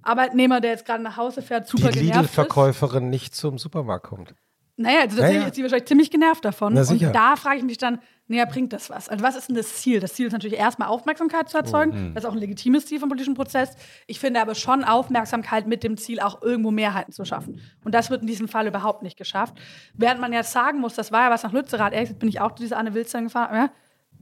Arbeitnehmer, 0.00 0.62
der 0.62 0.70
jetzt 0.70 0.86
gerade 0.86 1.02
nach 1.02 1.18
Hause 1.18 1.42
fährt, 1.42 1.66
Die 1.66 1.70
super 1.72 1.90
genervt 1.90 2.08
ist. 2.08 2.16
Lidl-Verkäuferin 2.16 3.10
nicht 3.10 3.34
zum 3.34 3.58
Supermarkt 3.58 4.06
kommt. 4.06 4.34
Naja, 4.78 5.00
also 5.00 5.18
tatsächlich 5.18 5.34
Ja, 5.34 5.40
ja. 5.42 5.48
ist 5.48 5.56
sie 5.56 5.62
wahrscheinlich 5.62 5.88
ziemlich 5.88 6.10
genervt 6.10 6.42
davon. 6.42 6.72
Na, 6.72 6.84
sicher. 6.84 7.08
Und 7.08 7.12
da 7.14 7.36
frage 7.36 7.58
ich 7.58 7.64
mich 7.64 7.76
dann, 7.76 8.00
naja, 8.30 8.44
bringt 8.44 8.72
das 8.72 8.88
was? 8.90 9.08
Also 9.08 9.24
was 9.24 9.34
ist 9.34 9.48
denn 9.48 9.56
das 9.56 9.74
Ziel? 9.78 9.98
Das 9.98 10.14
Ziel 10.14 10.26
ist 10.28 10.32
natürlich 10.32 10.56
erstmal 10.56 10.86
Aufmerksamkeit 10.86 11.48
zu 11.48 11.58
erzeugen. 11.58 12.10
Mhm. 12.10 12.14
Das 12.14 12.22
ist 12.22 12.30
auch 12.30 12.32
ein 12.32 12.38
legitimes 12.38 12.86
Ziel 12.86 13.00
vom 13.00 13.08
politischen 13.08 13.34
Prozess. 13.34 13.74
Ich 14.06 14.20
finde 14.20 14.40
aber 14.40 14.54
schon 14.54 14.84
Aufmerksamkeit 14.84 15.66
mit 15.66 15.82
dem 15.82 15.96
Ziel, 15.96 16.20
auch 16.20 16.40
irgendwo 16.40 16.70
Mehrheiten 16.70 17.10
zu 17.10 17.24
schaffen. 17.24 17.60
Und 17.82 17.92
das 17.92 18.08
wird 18.08 18.20
in 18.20 18.28
diesem 18.28 18.46
Fall 18.46 18.68
überhaupt 18.68 19.02
nicht 19.02 19.16
geschafft. 19.16 19.58
Während 19.94 20.20
man 20.20 20.32
ja 20.32 20.44
sagen 20.44 20.78
muss, 20.78 20.94
das 20.94 21.10
war 21.10 21.24
ja 21.24 21.30
was 21.30 21.42
nach 21.42 21.52
Lützerath, 21.52 21.92
ehrlich 21.92 22.10
gesagt 22.10 22.20
bin 22.20 22.28
ich 22.28 22.40
auch 22.40 22.54
zu 22.54 22.62
dieser 22.62 22.78
Anne 22.78 22.94
Wilson 22.94 23.24
gefahren, 23.24 23.52
ja, 23.52 23.70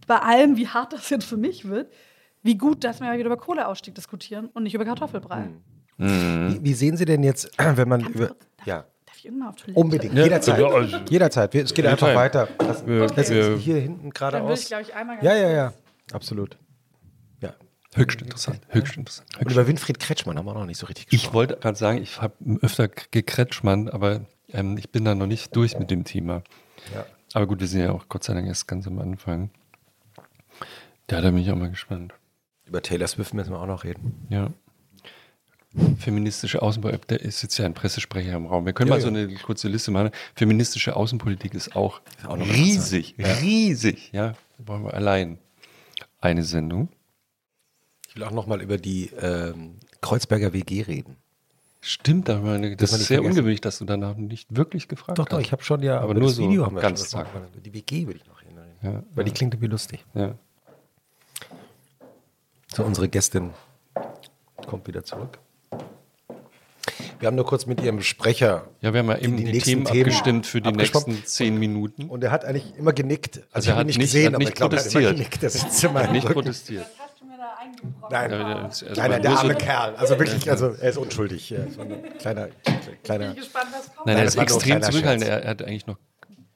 bei 0.06 0.16
allem, 0.16 0.56
wie 0.56 0.68
hart 0.68 0.94
das 0.94 1.10
jetzt 1.10 1.26
für 1.26 1.36
mich 1.36 1.68
wird, 1.68 1.92
wie 2.42 2.56
gut, 2.56 2.84
dass 2.84 3.00
wir 3.00 3.12
wieder 3.12 3.26
über 3.26 3.36
Kohleausstieg 3.36 3.94
diskutieren 3.94 4.48
und 4.54 4.62
nicht 4.62 4.74
über 4.74 4.86
Kartoffelbrei. 4.86 5.50
Wie, 5.98 6.64
wie 6.64 6.72
sehen 6.72 6.96
Sie 6.96 7.04
denn 7.04 7.22
jetzt, 7.22 7.50
wenn 7.58 7.88
man 7.88 8.00
über. 8.00 8.28
kurz, 8.28 8.46
Ja, 8.64 8.86
ich 9.18 9.24
irgendwann 9.26 9.48
auf 9.48 9.56
Toilette? 9.56 9.78
unbedingt. 9.80 10.14
Ja, 10.14 10.24
jederzeit. 10.24 10.58
ja, 10.58 10.66
also- 10.68 10.96
jederzeit. 11.08 11.54
Es 11.54 11.74
geht 11.74 11.86
einfach 11.86 12.08
Jederzeit. 12.08 12.48
weiter. 12.48 12.66
Das, 12.66 12.86
Wir- 12.86 13.06
das 13.06 13.30
ist 13.30 13.60
hier 13.62 13.76
hinten 13.76 13.96
Dann 13.96 14.02
würde 14.02 14.08
ich, 14.08 14.14
geradeaus. 14.14 14.66
glaube 14.68 14.82
ich, 14.82 14.94
einmal 14.94 15.18
Ja, 15.22 15.34
ja, 15.34 15.50
ja. 15.50 15.72
Absolut. 16.12 16.56
Ja. 17.40 17.54
Höchst 17.94 18.20
interessant, 18.22 18.60
höchst 18.68 18.96
interessant. 18.96 19.28
Und 19.36 19.44
Höchst 19.44 19.52
über 19.56 19.66
Winfried 19.66 19.98
Kretschmann 19.98 20.38
haben 20.38 20.46
wir 20.46 20.54
noch 20.54 20.66
nicht 20.66 20.78
so 20.78 20.86
richtig 20.86 21.06
Ich 21.10 21.32
wollte 21.32 21.56
gerade 21.56 21.76
sagen, 21.78 21.98
ich 22.02 22.20
habe 22.20 22.34
öfter 22.62 22.88
gekretschmann, 22.88 23.88
aber 23.88 24.22
ähm, 24.52 24.76
ich 24.78 24.90
bin 24.90 25.04
da 25.04 25.14
noch 25.14 25.26
nicht 25.26 25.54
durch 25.56 25.78
mit 25.78 25.90
dem 25.90 26.04
Thema. 26.04 26.42
Ja. 26.94 27.04
Aber 27.34 27.46
gut, 27.46 27.60
wir 27.60 27.66
sind 27.68 27.80
ja 27.82 27.92
auch 27.92 28.08
Gott 28.08 28.24
sei 28.24 28.34
Dank 28.34 28.46
erst 28.46 28.66
ganz 28.68 28.86
am 28.86 28.98
Anfang. 28.98 29.50
Da 31.06 31.20
bin 31.20 31.38
ich 31.38 31.50
auch 31.50 31.56
mal 31.56 31.70
gespannt. 31.70 32.14
Über 32.66 32.82
Taylor 32.82 33.06
Swift 33.08 33.32
müssen 33.34 33.50
wir 33.52 33.60
auch 33.60 33.66
noch 33.66 33.84
reden. 33.84 34.26
Ja. 34.28 34.48
Feministische 35.98 36.62
Außenpolitik, 36.62 37.08
da 37.08 37.16
ist 37.16 37.42
jetzt 37.42 37.58
ja 37.58 37.64
ein 37.64 37.74
Pressesprecher 37.74 38.32
im 38.32 38.46
Raum. 38.46 38.66
Wir 38.66 38.72
können 38.72 38.88
Ja, 38.88 38.96
mal 38.96 39.00
so 39.00 39.08
ja. 39.08 39.14
eine 39.24 39.34
kurze 39.36 39.68
Liste 39.68 39.90
machen. 39.90 40.10
Feministische 40.34 40.96
Außenpolitik 40.96 41.54
ist 41.54 41.76
auch, 41.76 42.00
auch 42.26 42.36
noch 42.36 42.46
riesig, 42.46 43.14
riesig. 43.18 44.10
Ja, 44.12 44.30
da 44.58 44.64
brauchen 44.64 44.84
wir 44.84 44.94
allein 44.94 45.38
eine 46.20 46.42
Sendung. 46.44 46.88
Ich 48.08 48.16
will 48.16 48.22
auch 48.24 48.30
noch 48.30 48.46
mal 48.46 48.60
über 48.62 48.78
die 48.78 49.10
ähm, 49.20 49.76
Kreuzberger 50.00 50.52
WG 50.52 50.82
reden. 50.82 51.16
Stimmt, 51.80 52.28
aber 52.28 52.40
meine, 52.42 52.74
das 52.76 52.90
man 52.90 53.00
ist 53.00 53.06
sehr 53.06 53.18
vergessen. 53.18 53.32
ungewöhnlich, 53.38 53.60
dass 53.60 53.78
du 53.78 53.84
danach 53.84 54.16
nicht 54.16 54.56
wirklich 54.56 54.88
gefragt 54.88 55.18
Doch, 55.18 55.26
hast. 55.26 55.32
doch, 55.32 55.40
ich 55.40 55.52
habe 55.52 55.62
schon 55.62 55.80
ja, 55.82 56.00
Aber 56.00 56.14
nur 56.14 56.24
das 56.24 56.34
so 56.36 56.42
Video 56.48 56.66
haben 56.66 56.74
wir 56.74 56.82
ganz. 56.82 57.02
Das 57.02 57.14
war- 57.14 57.26
Die 57.64 57.72
WG 57.72 58.06
würde 58.06 58.18
ich 58.18 58.26
noch 58.26 58.40
hinreden. 58.40 58.72
Ja, 58.82 59.02
Weil 59.14 59.24
die 59.24 59.30
klingt 59.30 59.54
irgendwie 59.54 59.70
lustig. 59.70 60.04
ja. 60.14 60.34
So, 62.74 62.84
unsere 62.84 63.08
Gästin 63.08 63.50
kommt 64.66 64.86
wieder 64.88 65.02
zurück. 65.02 65.38
Wir 67.20 67.26
haben 67.26 67.34
nur 67.34 67.46
kurz 67.46 67.66
mit 67.66 67.80
ihrem 67.82 68.00
Sprecher 68.00 68.68
ja, 68.80 68.92
wir 68.92 69.00
haben 69.00 69.08
ja 69.08 69.18
eben 69.18 69.36
die 69.36 69.44
die, 69.44 69.52
nächsten 69.52 69.70
Themen, 69.70 69.84
Themen 69.86 70.04
abgestimmt 70.10 70.46
für 70.46 70.60
die 70.60 70.70
nächsten 70.72 71.24
zehn 71.24 71.58
Minuten. 71.58 72.04
und 72.08 72.22
er 72.22 72.30
hat 72.30 72.44
eigentlich 72.44 72.76
immer 72.76 72.92
genickt. 72.92 73.42
Also 73.52 73.70
er 73.70 73.74
ich 73.74 73.78
hat 73.78 73.84
ihn 73.84 73.86
nicht 73.88 74.00
gesehen, 74.00 74.26
hat 74.26 74.34
aber 74.34 74.38
nicht 74.38 74.48
ich 74.50 74.54
glaube, 74.54 74.76
er 74.76 74.84
hat 74.84 74.86
immer 74.86 75.00
protestiert. 75.00 75.16
genickt. 75.16 75.42
Der 75.42 75.50
sitzt 75.50 75.84
in 75.84 75.92
meinem 75.92 76.12
Nicht 76.12 76.24
Rücken. 76.24 76.34
protestiert. 76.34 76.86
Nein, 78.10 78.32
es 78.70 78.82
nein, 78.96 79.10
nein, 79.10 79.22
der 79.22 79.30
so- 79.32 79.36
arme 79.38 79.54
Kerl. 79.54 79.94
Also 79.96 80.18
wirklich, 80.18 80.50
also 80.50 80.68
er 80.68 80.90
ist 80.90 80.96
unschuldig. 80.96 81.50
Ja, 81.50 81.58
so 81.68 81.82
ein 81.82 82.02
kleiner, 82.18 82.48
kleiner. 83.04 83.28
Ich 83.30 83.34
bin 83.34 83.42
gespannt, 83.42 83.66
was 83.72 83.94
kommt. 83.94 84.06
Nein, 84.06 84.16
er 84.16 84.24
das 84.24 84.34
ist 84.34 84.40
extrem 84.40 84.82
zurückhaltend. 84.82 85.28
Er, 85.28 85.42
er 85.42 85.50
hat 85.50 85.62
eigentlich 85.62 85.86
noch 85.86 85.96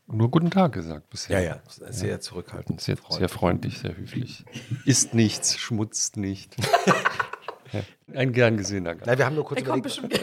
nur 0.07 0.31
guten 0.31 0.51
Tag 0.51 0.73
gesagt 0.73 1.09
bisher. 1.11 1.41
Ja, 1.41 1.55
ja, 1.55 1.63
sehr 1.91 2.21
zurückhaltend. 2.21 2.81
Sehr, 2.81 2.97
sehr 3.11 3.29
freundlich, 3.29 3.79
sehr 3.79 3.97
höflich. 3.97 4.45
Isst 4.85 5.15
nichts, 5.15 5.59
schmutzt 5.59 6.17
nicht. 6.17 6.57
ja. 7.73 7.81
Ein 8.15 8.33
gern 8.33 8.57
gesehener 8.57 8.95
Gast. 8.95 9.07
Nein, 9.07 9.19
wir 9.19 9.27
haben 9.27 9.35
nur 9.35 9.45
kurz 9.45 9.61
Der 9.61 9.69
kommt 9.69 9.83
bestimmt. 9.83 10.21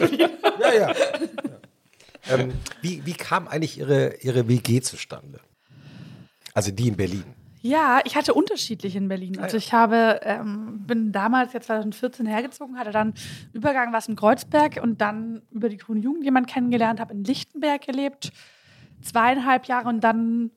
Ja, 0.60 0.72
ja. 0.74 0.90
ja. 0.90 2.38
ähm, 2.38 2.52
wie, 2.82 3.04
wie 3.06 3.14
kam 3.14 3.48
eigentlich 3.48 3.78
Ihre, 3.78 4.16
Ihre 4.16 4.46
WG 4.46 4.80
zustande? 4.82 5.40
Also 6.54 6.70
die 6.70 6.88
in 6.88 6.96
Berlin. 6.96 7.24
Ja, 7.62 8.00
ich 8.04 8.16
hatte 8.16 8.32
unterschiedlich 8.32 8.96
in 8.96 9.08
Berlin. 9.08 9.38
Also 9.38 9.58
ich 9.58 9.72
habe, 9.72 10.20
ähm, 10.22 10.84
bin 10.86 11.12
damals 11.12 11.52
jetzt 11.52 11.66
2014 11.66 12.24
hergezogen, 12.26 12.78
hatte 12.78 12.90
dann 12.90 13.12
Übergang 13.52 13.92
was 13.92 14.08
in 14.08 14.16
Kreuzberg 14.16 14.80
und 14.82 15.00
dann 15.00 15.42
über 15.50 15.68
die 15.68 15.76
Grüne 15.76 16.00
Jugend 16.00 16.24
jemanden 16.24 16.48
kennengelernt, 16.48 17.00
habe 17.00 17.12
in 17.12 17.22
Lichtenberg 17.22 17.82
gelebt, 17.82 18.32
zweieinhalb 19.02 19.66
Jahre 19.66 19.88
und 19.88 20.00
dann 20.02 20.52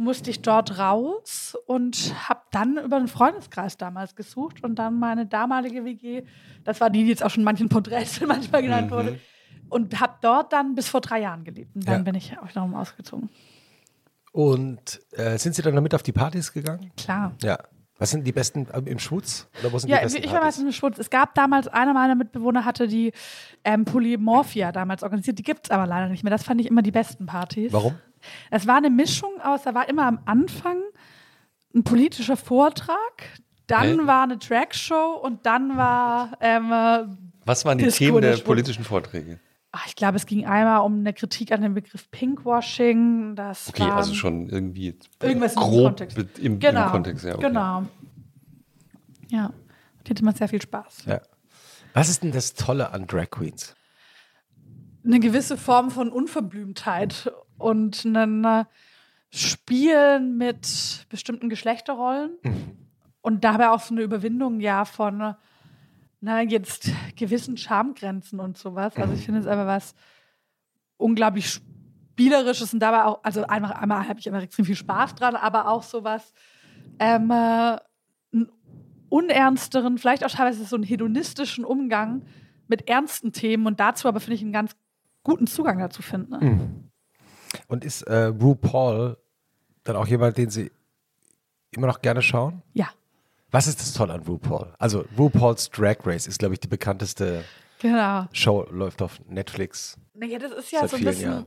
musste 0.00 0.30
ich 0.30 0.42
dort 0.42 0.78
raus 0.78 1.56
und 1.66 2.14
habe 2.28 2.40
dann 2.50 2.78
über 2.78 2.96
einen 2.96 3.08
Freundeskreis 3.08 3.76
damals 3.76 4.16
gesucht 4.16 4.64
und 4.64 4.76
dann 4.78 4.98
meine 4.98 5.26
damalige 5.26 5.84
WG, 5.84 6.22
das 6.64 6.80
war 6.80 6.90
die, 6.90 7.04
die 7.04 7.10
jetzt 7.10 7.22
auch 7.22 7.30
schon 7.30 7.42
in 7.42 7.44
manchen 7.44 7.68
Porträts 7.68 8.20
manchmal 8.26 8.62
genannt 8.62 8.90
wurde, 8.90 9.18
und 9.68 10.00
habe 10.00 10.14
dort 10.22 10.52
dann 10.52 10.74
bis 10.74 10.88
vor 10.88 11.00
drei 11.00 11.20
Jahren 11.20 11.44
gelebt. 11.44 11.76
Und 11.76 11.86
dann 11.86 11.98
Ja. 11.98 12.02
bin 12.02 12.14
ich 12.16 12.36
auch 12.38 12.48
wiederum 12.48 12.74
ausgezogen. 12.74 13.28
Und 14.32 15.00
äh, 15.12 15.38
sind 15.38 15.54
Sie 15.54 15.62
dann 15.62 15.74
damit 15.74 15.94
auf 15.94 16.02
die 16.02 16.12
Partys 16.12 16.52
gegangen? 16.52 16.92
Klar. 16.96 17.32
Ja. 17.42 17.58
Was 17.98 18.10
sind 18.12 18.26
die 18.26 18.32
besten 18.32 18.66
äh, 18.68 18.78
im 18.90 18.98
Schwutz? 18.98 19.48
Oder 19.60 19.72
wo 19.72 19.78
sind 19.78 19.90
Ja, 19.90 19.98
die 19.98 20.04
besten 20.04 20.24
ich 20.24 20.32
war 20.32 20.40
meistens 20.40 20.64
im 20.64 20.72
Schwutz. 20.72 20.98
Es 20.98 21.10
gab 21.10 21.34
damals, 21.34 21.68
einer 21.68 21.92
meiner 21.92 22.14
Mitbewohner 22.14 22.64
hatte 22.64 22.88
die 22.88 23.12
ähm, 23.64 23.84
Polymorphia 23.84 24.72
damals 24.72 25.02
organisiert. 25.02 25.38
Die 25.38 25.42
gibt 25.42 25.66
es 25.66 25.70
aber 25.70 25.86
leider 25.86 26.08
nicht 26.08 26.24
mehr. 26.24 26.30
Das 26.30 26.42
fand 26.42 26.60
ich 26.60 26.66
immer 26.68 26.80
die 26.82 26.92
besten 26.92 27.26
Partys. 27.26 27.72
Warum? 27.72 27.96
Es 28.50 28.66
war 28.66 28.76
eine 28.76 28.90
Mischung 28.90 29.40
aus, 29.42 29.62
da 29.62 29.74
war 29.74 29.88
immer 29.88 30.06
am 30.06 30.20
Anfang 30.24 30.78
ein 31.74 31.84
politischer 31.84 32.36
Vortrag, 32.36 32.96
dann 33.66 34.00
Hä? 34.00 34.06
war 34.06 34.24
eine 34.24 34.38
Trackshow 34.38 35.20
und 35.22 35.46
dann 35.46 35.76
war 35.76 36.32
ähm, 36.40 36.72
äh, 36.72 37.06
Was 37.44 37.64
waren 37.64 37.78
die 37.78 37.84
Disco 37.84 37.98
Themen 38.04 38.20
der 38.22 38.36
politischen 38.38 38.84
Vorträge? 38.84 39.38
ach, 39.72 39.86
ich 39.86 39.94
glaube, 39.94 40.16
es 40.16 40.26
ging 40.26 40.44
einmal 40.46 40.80
um 40.80 40.98
eine 40.98 41.12
Kritik 41.14 41.52
an 41.52 41.62
dem 41.62 41.74
Begriff 41.74 42.10
Pinkwashing. 42.10 43.36
Das 43.36 43.68
Okay, 43.68 43.84
war, 43.84 43.94
also 43.98 44.14
schon 44.14 44.48
irgendwie 44.48 44.98
Irgendwas 45.22 45.54
grob 45.54 45.84
Kontext. 45.84 46.18
mit- 46.18 46.38
Im, 46.40 46.58
genau, 46.58 46.86
im 46.86 46.90
Kontext, 46.90 47.24
ja. 47.24 47.36
Okay. 47.36 47.46
Genau. 47.46 47.84
Ja, 49.28 49.52
die 50.04 50.10
hatte 50.10 50.24
man 50.24 50.34
sehr 50.34 50.48
viel 50.48 50.60
Spaß. 50.60 51.04
Ja. 51.06 51.20
Was 51.94 52.08
ist 52.08 52.24
denn 52.24 52.32
das 52.32 52.54
Tolle 52.54 52.90
an 52.92 53.06
Drag 53.06 53.30
Queens? 53.30 53.76
eine 55.04 55.18
gewisse 55.20 55.56
Form 55.56 55.90
von 55.90 56.10
Unverblümtheit 56.10 57.32
und 57.60 58.04
ein 58.04 58.44
äh, 58.44 58.64
Spielen 59.30 60.36
mit 60.36 61.06
bestimmten 61.08 61.48
Geschlechterrollen 61.48 62.32
und 63.20 63.44
dabei 63.44 63.70
auch 63.70 63.80
so 63.80 63.94
eine 63.94 64.02
Überwindung 64.02 64.60
ja 64.60 64.84
von 64.84 65.20
äh, 65.20 65.34
na, 66.20 66.42
jetzt 66.42 66.90
gewissen 67.16 67.56
Schamgrenzen 67.56 68.40
und 68.40 68.58
sowas. 68.58 68.96
Also 68.96 69.14
ich 69.14 69.24
finde 69.24 69.40
es 69.40 69.46
einfach 69.46 69.66
was 69.66 69.94
unglaublich 70.96 71.60
Spielerisches 72.20 72.74
und 72.74 72.80
dabei 72.80 73.04
auch, 73.04 73.20
also 73.22 73.46
einmal, 73.46 73.72
einmal 73.72 74.06
habe 74.06 74.20
ich 74.20 74.26
immer 74.26 74.42
extrem 74.42 74.66
viel 74.66 74.74
Spaß 74.74 75.14
dran, 75.14 75.36
aber 75.36 75.68
auch 75.68 75.82
sowas 75.82 76.34
ähm, 76.98 77.30
äh, 77.30 77.78
einen 78.32 78.52
unernsteren, 79.08 79.96
vielleicht 79.96 80.24
auch 80.24 80.30
teilweise 80.30 80.64
so 80.64 80.76
einen 80.76 80.84
hedonistischen 80.84 81.64
Umgang 81.64 82.26
mit 82.68 82.88
ernsten 82.88 83.32
Themen 83.32 83.66
und 83.66 83.80
dazu 83.80 84.06
aber 84.06 84.20
finde 84.20 84.34
ich 84.34 84.42
einen 84.42 84.52
ganz 84.52 84.76
guten 85.24 85.46
Zugang 85.46 85.78
dazu 85.78 86.02
finden. 86.02 86.30
Ne? 86.30 86.89
Und 87.68 87.84
ist 87.84 88.02
äh, 88.02 88.26
RuPaul 88.26 89.16
dann 89.84 89.96
auch 89.96 90.06
jemand, 90.06 90.36
den 90.36 90.50
Sie 90.50 90.70
immer 91.70 91.86
noch 91.86 92.02
gerne 92.02 92.22
schauen? 92.22 92.62
Ja, 92.72 92.90
Was 93.50 93.66
ist 93.66 93.80
das 93.80 93.92
Tolle 93.92 94.12
an 94.14 94.20
RuPaul? 94.22 94.74
Also 94.78 95.04
RuPaul's 95.18 95.70
Drag 95.70 95.96
Race 96.04 96.26
ist, 96.26 96.38
glaube 96.38 96.54
ich, 96.54 96.60
die 96.60 96.68
bekannteste 96.68 97.44
genau. 97.80 98.26
Show, 98.32 98.66
läuft 98.70 99.02
auf 99.02 99.20
Netflix. 99.26 99.98
Naja, 100.14 100.38
das 100.38 100.52
ist 100.52 100.70
ja 100.70 100.86
so 100.86 100.96
ein 100.96 101.04
bisschen, 101.04 101.30
Jahren. 101.30 101.46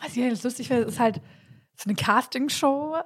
was 0.00 0.10
ich 0.10 0.16
jetzt 0.16 0.42
lustig 0.44 0.68
finde, 0.68 0.84
ist 0.84 0.98
halt 0.98 1.20
so 1.76 1.88
eine 1.88 1.94
Castingshow, 1.94 2.96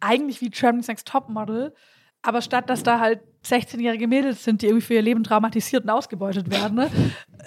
eigentlich 0.00 0.40
wie 0.40 0.50
Germany's 0.50 0.88
Next 0.88 1.08
Topmodel, 1.08 1.74
aber 2.22 2.42
statt 2.42 2.68
dass 2.68 2.82
da 2.82 3.00
halt 3.00 3.20
16-jährige 3.50 4.06
Mädels 4.06 4.44
sind, 4.44 4.62
die 4.62 4.66
irgendwie 4.66 4.86
für 4.86 4.94
ihr 4.94 5.02
Leben 5.02 5.24
traumatisiert 5.24 5.84
und 5.84 5.90
ausgebeutet 5.90 6.50
werden, 6.50 6.76
ne, 6.76 6.90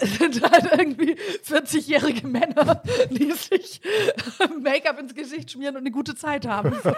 sind 0.00 0.42
halt 0.42 0.72
irgendwie 0.78 1.16
40-jährige 1.44 2.26
Männer, 2.26 2.82
die 3.10 3.32
sich 3.32 3.80
Make-up 4.62 4.98
ins 4.98 5.14
Gesicht 5.14 5.50
schmieren 5.50 5.76
und 5.76 5.82
eine 5.82 5.90
gute 5.90 6.14
Zeit 6.14 6.46
haben. 6.46 6.74
So. 6.82 6.94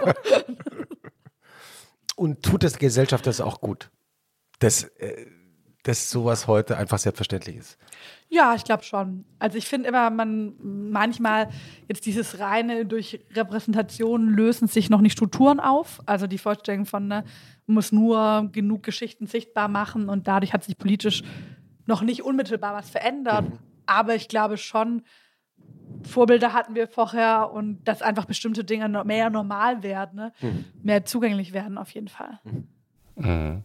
Und 2.16 2.42
tut 2.42 2.62
der 2.62 2.70
Gesellschaft 2.70 3.26
das 3.26 3.40
auch 3.40 3.60
gut? 3.60 3.90
Dass, 4.58 4.84
äh, 4.84 5.26
dass 5.83 6.11
sowas 6.11 6.47
heute 6.47 6.77
einfach 6.77 6.99
selbstverständlich 6.99 7.57
ist. 7.57 7.78
Ja, 8.28 8.55
ich 8.55 8.65
glaube 8.65 8.85
schon. 8.85 9.25
Also 9.39 9.59
ich 9.59 9.67
finde 9.67 9.89
immer, 9.89 10.11
man 10.11 10.55
manchmal 10.62 11.49
jetzt 11.89 12.07
dieses 12.07 12.39
reine 12.39 12.86
durch 12.86 13.20
Repräsentation 13.35 14.28
lösen 14.28 14.69
sich 14.69 14.91
noch 14.91 15.01
nicht 15.01 15.12
Strukturen 15.12 15.61
auf. 15.61 16.01
Also 16.07 16.27
die 16.27 16.39
Vorstellung 16.39 16.86
von, 16.86 17.09
ne, 17.09 17.25
man 17.67 17.75
muss 17.75 17.93
nur 17.93 18.49
genug 18.52 18.85
Geschichten 18.85 19.27
sichtbar 19.27 19.69
machen 19.69 20.09
und 20.09 20.28
dadurch 20.28 20.52
hat 20.52 20.65
sich 20.65 20.78
politisch 20.78 21.23
noch 21.86 22.02
nicht 22.02 22.23
unmittelbar 22.23 22.75
was 22.75 22.89
verändert. 22.89 23.47
Aber 23.86 24.15
ich 24.15 24.28
glaube 24.28 24.57
schon, 24.57 25.02
Vorbilder 26.05 26.52
hatten 26.52 26.75
wir 26.75 26.89
vorher 26.89 27.51
und 27.52 27.85
dass 27.85 28.02
einfach 28.02 28.25
bestimmte 28.25 28.65
Dinge 28.65 28.89
mehr 29.05 29.31
normal 29.31 29.83
werden, 29.83 30.17
ne? 30.17 30.33
mehr 30.83 31.05
zugänglich 31.05 31.52
werden 31.52 31.77
auf 31.77 31.91
jeden 31.91 32.09
Fall. 32.09 32.41
Mhm. 33.17 33.65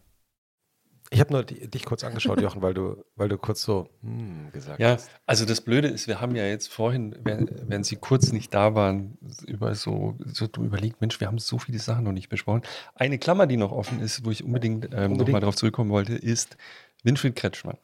Ich 1.09 1.19
habe 1.21 1.31
nur 1.31 1.43
dich 1.43 1.85
kurz 1.85 2.03
angeschaut, 2.03 2.41
Jochen, 2.41 2.61
weil 2.61 2.73
du, 2.73 3.03
weil 3.15 3.29
du 3.29 3.37
kurz 3.37 3.61
so 3.61 3.87
hm, 4.01 4.51
gesagt 4.51 4.79
Ja, 4.79 4.91
hast. 4.93 5.09
also 5.25 5.45
das 5.45 5.61
Blöde 5.61 5.87
ist, 5.87 6.07
wir 6.07 6.19
haben 6.19 6.35
ja 6.35 6.45
jetzt 6.45 6.67
vorhin, 6.67 7.15
während, 7.23 7.51
während 7.69 7.85
Sie 7.85 7.95
kurz 7.95 8.31
nicht 8.33 8.53
da 8.53 8.75
waren, 8.75 9.17
über 9.45 9.73
so, 9.75 10.17
so 10.25 10.45
überlegt, 10.57 10.99
Mensch, 10.99 11.19
wir 11.19 11.27
haben 11.27 11.37
so 11.39 11.59
viele 11.59 11.79
Sachen 11.79 12.03
noch 12.03 12.11
nicht 12.11 12.27
besprochen. 12.29 12.61
Eine 12.95 13.17
Klammer, 13.19 13.47
die 13.47 13.55
noch 13.57 13.71
offen 13.71 14.01
ist, 14.01 14.25
wo 14.25 14.31
ich 14.31 14.43
unbedingt, 14.43 14.85
ähm, 14.85 14.91
Unbedingt. 14.91 15.19
nochmal 15.19 15.41
darauf 15.41 15.55
zurückkommen 15.55 15.91
wollte, 15.91 16.13
ist 16.13 16.57
Winfried 17.03 17.35
Kretschmann. 17.35 17.77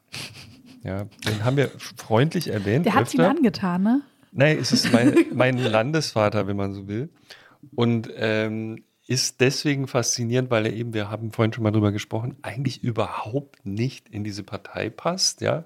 Ja, 0.82 1.04
den 1.26 1.44
haben 1.44 1.56
wir 1.56 1.70
freundlich 1.96 2.48
erwähnt. 2.48 2.84
Der 2.84 2.94
hat 2.94 3.06
es 3.06 3.14
ihm 3.14 3.20
angetan, 3.20 3.82
ne? 3.82 4.02
Nein, 4.32 4.58
es 4.60 4.72
ist 4.72 4.92
mein, 4.92 5.14
mein 5.34 5.56
Landesvater, 5.56 6.46
wenn 6.46 6.56
man 6.56 6.74
so 6.74 6.88
will. 6.88 7.08
Und 7.74 8.10
ähm, 8.16 8.84
ist 9.06 9.40
deswegen 9.40 9.86
faszinierend, 9.86 10.50
weil 10.50 10.66
er 10.66 10.72
eben, 10.72 10.94
wir 10.94 11.10
haben 11.10 11.30
vorhin 11.30 11.52
schon 11.52 11.62
mal 11.62 11.70
drüber 11.70 11.92
gesprochen, 11.92 12.36
eigentlich 12.42 12.82
überhaupt 12.82 13.64
nicht 13.66 14.08
in 14.08 14.24
diese 14.24 14.42
Partei 14.42 14.88
passt, 14.90 15.40
ja, 15.40 15.64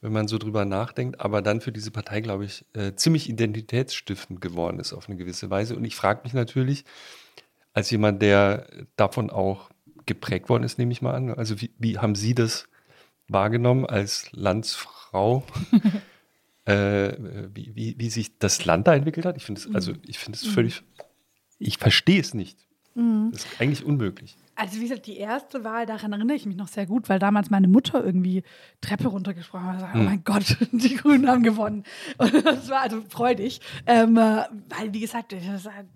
wenn 0.00 0.12
man 0.12 0.28
so 0.28 0.38
drüber 0.38 0.64
nachdenkt, 0.64 1.20
aber 1.20 1.42
dann 1.42 1.60
für 1.60 1.72
diese 1.72 1.90
Partei, 1.90 2.20
glaube 2.20 2.44
ich, 2.44 2.64
äh, 2.74 2.94
ziemlich 2.94 3.28
identitätsstiftend 3.28 4.40
geworden 4.40 4.80
ist 4.80 4.92
auf 4.92 5.08
eine 5.08 5.16
gewisse 5.16 5.50
Weise. 5.50 5.76
Und 5.76 5.84
ich 5.84 5.96
frage 5.96 6.20
mich 6.24 6.34
natürlich, 6.34 6.84
als 7.74 7.90
jemand, 7.90 8.22
der 8.22 8.66
davon 8.96 9.30
auch 9.30 9.70
geprägt 10.06 10.48
worden 10.48 10.64
ist, 10.64 10.78
nehme 10.78 10.92
ich 10.92 11.02
mal 11.02 11.14
an, 11.14 11.30
also 11.30 11.60
wie, 11.60 11.70
wie 11.78 11.98
haben 11.98 12.14
Sie 12.14 12.34
das 12.34 12.68
wahrgenommen 13.28 13.86
als 13.86 14.30
Landsfrau? 14.32 15.44
äh, 16.68 17.16
wie, 17.54 17.74
wie, 17.74 17.94
wie 17.98 18.10
sich 18.10 18.38
das 18.38 18.64
Land 18.64 18.86
da 18.86 18.94
entwickelt 18.94 19.24
hat. 19.24 19.36
Ich 19.36 19.44
finde 19.44 19.60
es, 19.60 19.74
also 19.74 19.92
ich 20.06 20.18
finde 20.18 20.36
es 20.36 20.46
völlig, 20.46 20.82
ich 21.58 21.78
verstehe 21.78 22.20
es 22.20 22.34
nicht. 22.34 22.58
Das 23.30 23.44
ist 23.44 23.60
eigentlich 23.60 23.84
unmöglich. 23.84 24.36
Also 24.56 24.78
wie 24.78 24.88
gesagt, 24.88 25.06
die 25.06 25.18
erste 25.18 25.62
Wahl, 25.62 25.86
daran 25.86 26.12
erinnere 26.12 26.36
ich 26.36 26.46
mich 26.46 26.56
noch 26.56 26.66
sehr 26.66 26.84
gut, 26.84 27.08
weil 27.08 27.20
damals 27.20 27.48
meine 27.48 27.68
Mutter 27.68 28.04
irgendwie 28.04 28.42
Treppe 28.80 29.06
runtergesprochen 29.06 29.66
hat 29.66 29.74
und 29.74 29.78
gesagt, 29.78 29.94
oh 29.96 30.02
mein 30.02 30.24
Gott, 30.24 30.56
die 30.72 30.96
Grünen 30.96 31.28
haben 31.28 31.44
gewonnen. 31.44 31.84
Und 32.16 32.44
das 32.44 32.68
war 32.68 32.80
also 32.80 33.00
freudig, 33.08 33.60
ähm, 33.86 34.16
äh, 34.16 34.46
weil 34.68 34.92
wie 34.92 34.98
gesagt, 34.98 35.30
das 35.30 35.44
ist 35.44 35.72
halt, 35.72 35.86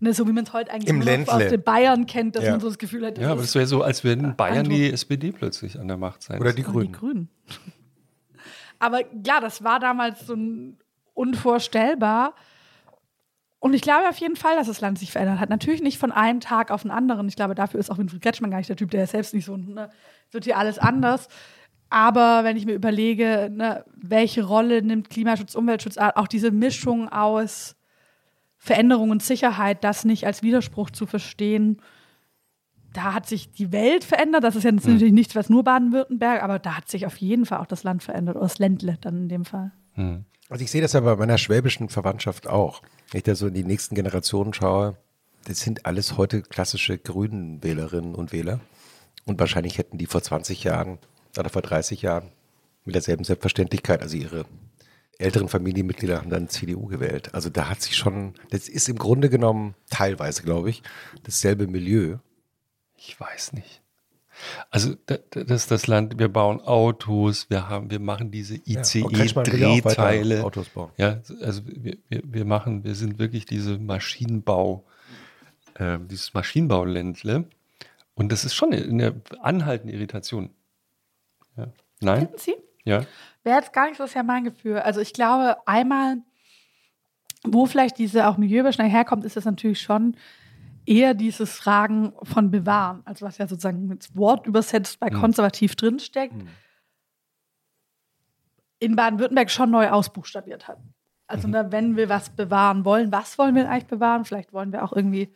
ne, 0.00 0.14
so 0.14 0.26
wie 0.26 0.32
man 0.32 0.44
es 0.44 0.54
heute 0.54 0.70
eigentlich 0.72 0.88
Im 0.88 1.00
nur 1.00 1.18
noch 1.18 1.28
aus 1.28 1.48
den 1.48 1.62
Bayern 1.62 2.06
kennt, 2.06 2.34
dass 2.36 2.44
Ja. 2.44 2.52
man 2.52 2.60
so 2.60 2.68
das 2.68 2.78
Gefühl 2.78 3.04
hat, 3.04 3.18
das 3.18 3.24
Ja, 3.24 3.32
aber 3.32 3.42
es 3.42 3.54
wäre 3.54 3.66
so, 3.66 3.82
als 3.82 4.02
würden 4.02 4.34
Bayern 4.36 4.60
Eindruck. 4.60 4.74
die 4.74 4.90
SPD 4.90 5.30
plötzlich 5.32 5.78
an 5.78 5.86
der 5.88 5.98
Macht 5.98 6.22
sein. 6.22 6.40
Oder 6.40 6.54
die 6.54 6.62
Grünen. 6.62 6.86
Die 6.86 6.98
Grünen. 6.98 7.28
Aber 8.78 9.00
ja, 9.26 9.40
das 9.40 9.62
war 9.64 9.80
damals 9.80 10.26
so 10.26 10.34
ein 10.34 10.78
unvorstellbar. 11.14 12.34
Und 13.60 13.74
ich 13.74 13.82
glaube 13.82 14.08
auf 14.08 14.18
jeden 14.18 14.36
Fall, 14.36 14.56
dass 14.56 14.68
das 14.68 14.80
Land 14.80 14.98
sich 14.98 15.10
verändert 15.10 15.40
hat. 15.40 15.50
Natürlich 15.50 15.82
nicht 15.82 15.98
von 15.98 16.12
einem 16.12 16.40
Tag 16.40 16.70
auf 16.70 16.82
den 16.82 16.92
anderen. 16.92 17.26
Ich 17.26 17.36
glaube, 17.36 17.54
dafür 17.54 17.80
ist 17.80 17.90
auch 17.90 17.98
Winfried 17.98 18.22
Kretschmann 18.22 18.50
gar 18.50 18.58
nicht 18.58 18.68
der 18.68 18.76
Typ, 18.76 18.90
der 18.90 19.04
ist 19.04 19.10
selbst 19.10 19.34
nicht 19.34 19.46
so, 19.46 19.56
ne, 19.56 19.90
wird 20.30 20.44
hier 20.44 20.58
alles 20.58 20.78
anders. 20.78 21.28
Aber 21.90 22.44
wenn 22.44 22.56
ich 22.56 22.66
mir 22.66 22.74
überlege, 22.74 23.50
ne, 23.52 23.84
welche 23.96 24.44
Rolle 24.44 24.82
nimmt 24.82 25.10
Klimaschutz, 25.10 25.54
Umweltschutz, 25.54 25.96
auch 25.98 26.28
diese 26.28 26.50
Mischung 26.50 27.08
aus 27.08 27.74
Veränderung 28.58 29.10
und 29.10 29.22
Sicherheit, 29.22 29.82
das 29.82 30.04
nicht 30.04 30.26
als 30.26 30.42
Widerspruch 30.42 30.90
zu 30.90 31.06
verstehen, 31.06 31.80
da 32.92 33.14
hat 33.14 33.26
sich 33.26 33.50
die 33.50 33.72
Welt 33.72 34.04
verändert. 34.04 34.44
Das 34.44 34.56
ist 34.56 34.64
ja 34.64 34.72
natürlich 34.72 35.12
nichts, 35.12 35.34
was 35.34 35.50
nur 35.50 35.64
Baden-Württemberg, 35.64 36.42
aber 36.42 36.58
da 36.58 36.76
hat 36.76 36.88
sich 36.88 37.06
auf 37.06 37.16
jeden 37.16 37.46
Fall 37.46 37.58
auch 37.58 37.66
das 37.66 37.84
Land 37.84 38.02
verändert, 38.02 38.36
oder 38.36 38.44
das 38.44 38.58
Ländle 38.58 38.98
dann 39.00 39.22
in 39.22 39.28
dem 39.28 39.44
Fall. 39.44 39.72
Hm. 39.98 40.24
Also 40.48 40.64
ich 40.64 40.70
sehe 40.70 40.80
das 40.80 40.94
ja 40.94 41.00
bei 41.00 41.16
meiner 41.16 41.36
schwäbischen 41.36 41.88
Verwandtschaft 41.90 42.46
auch. 42.46 42.82
Wenn 43.10 43.18
ich 43.18 43.24
da 43.24 43.34
so 43.34 43.48
in 43.48 43.54
die 43.54 43.64
nächsten 43.64 43.94
Generationen 43.94 44.54
schaue, 44.54 44.96
das 45.44 45.60
sind 45.60 45.84
alles 45.84 46.16
heute 46.16 46.42
klassische 46.42 46.96
grünen 46.96 47.62
Wählerinnen 47.62 48.14
und 48.14 48.32
Wähler. 48.32 48.60
Und 49.26 49.38
wahrscheinlich 49.38 49.76
hätten 49.76 49.98
die 49.98 50.06
vor 50.06 50.22
20 50.22 50.64
Jahren 50.64 50.98
oder 51.36 51.50
vor 51.50 51.62
30 51.62 52.00
Jahren 52.00 52.30
mit 52.84 52.94
derselben 52.94 53.24
Selbstverständlichkeit, 53.24 54.00
also 54.00 54.16
ihre 54.16 54.46
älteren 55.18 55.48
Familienmitglieder 55.48 56.18
haben 56.18 56.30
dann 56.30 56.48
CDU 56.48 56.86
gewählt. 56.86 57.34
Also 57.34 57.50
da 57.50 57.68
hat 57.68 57.82
sich 57.82 57.96
schon, 57.96 58.34
das 58.50 58.68
ist 58.68 58.88
im 58.88 58.98
Grunde 58.98 59.28
genommen 59.28 59.74
teilweise, 59.90 60.42
glaube 60.44 60.70
ich, 60.70 60.82
dasselbe 61.24 61.66
Milieu. 61.66 62.18
Ich 62.96 63.18
weiß 63.18 63.52
nicht. 63.52 63.82
Also 64.70 64.94
da- 65.06 65.18
da- 65.30 65.44
das 65.44 65.62
ist 65.62 65.70
das 65.70 65.86
Land, 65.86 66.18
wir 66.18 66.28
bauen 66.28 66.60
Autos, 66.60 67.48
wir 67.50 67.68
haben, 67.68 67.90
wir 67.90 68.00
machen 68.00 68.30
diese 68.30 68.56
ja 68.64 68.80
ICE-Drehteile. 68.80 70.44
Autos 70.44 70.68
bauen. 70.68 70.90
Ja, 70.96 71.20
also 71.42 71.62
wir, 71.66 71.96
wir, 72.08 72.22
wir 72.24 72.44
machen, 72.44 72.84
wir 72.84 72.94
sind 72.94 73.18
wirklich 73.18 73.46
diese 73.46 73.78
Maschinenbau, 73.78 74.84
äh, 75.74 75.98
dieses 76.08 76.34
Maschinenbauländle. 76.34 77.44
Und 78.14 78.32
das 78.32 78.44
ist 78.44 78.54
schon 78.54 78.72
eine, 78.72 78.84
eine 78.84 79.20
anhaltende 79.42 79.94
Irritation. 79.94 80.50
Ja. 81.56 81.68
Nein? 82.00 82.18
Finden 82.20 82.38
Sie? 82.38 82.54
Ja. 82.84 83.04
Wäre 83.44 83.58
jetzt 83.58 83.72
gar 83.72 83.86
nicht 83.88 83.98
so 83.98 84.06
sehr 84.06 84.22
mein 84.24 84.44
Gefühl. 84.44 84.78
Also 84.78 85.00
ich 85.00 85.12
glaube, 85.12 85.56
einmal, 85.66 86.18
wo 87.44 87.66
vielleicht 87.66 87.98
diese 87.98 88.26
auch 88.28 88.36
Milieuüberschneidung 88.36 88.90
herkommt, 88.92 89.24
ist 89.24 89.36
das 89.36 89.44
natürlich 89.44 89.80
schon 89.80 90.16
eher 90.88 91.14
dieses 91.14 91.52
Fragen 91.52 92.12
von 92.22 92.50
Bewahren, 92.50 93.02
also 93.04 93.26
was 93.26 93.38
ja 93.38 93.46
sozusagen 93.46 93.86
mit 93.86 94.16
Wort 94.16 94.46
übersetzt 94.46 94.98
bei 95.00 95.10
Mhm. 95.10 95.20
konservativ 95.20 95.76
drinsteckt, 95.76 96.34
in 98.80 98.96
Baden-Württemberg 98.96 99.50
schon 99.50 99.70
neu 99.70 99.90
ausbuchstabiert 99.90 100.68
hat. 100.68 100.78
Also 101.26 101.46
ne, 101.48 101.66
wenn 101.70 101.96
wir 101.96 102.08
was 102.08 102.30
bewahren 102.30 102.84
wollen, 102.84 103.12
was 103.12 103.36
wollen 103.38 103.54
wir 103.54 103.68
eigentlich 103.68 103.86
bewahren? 103.86 104.24
Vielleicht 104.24 104.52
wollen 104.52 104.72
wir 104.72 104.82
auch 104.82 104.92
irgendwie 104.92 105.34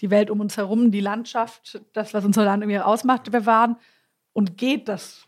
die 0.00 0.10
Welt 0.10 0.30
um 0.30 0.40
uns 0.40 0.56
herum, 0.56 0.90
die 0.90 1.00
Landschaft, 1.00 1.80
das, 1.94 2.12
was 2.12 2.24
unser 2.24 2.44
Land 2.44 2.62
irgendwie 2.62 2.80
ausmacht, 2.80 3.30
bewahren. 3.30 3.76
Und 4.34 4.58
geht 4.58 4.88
das 4.88 5.26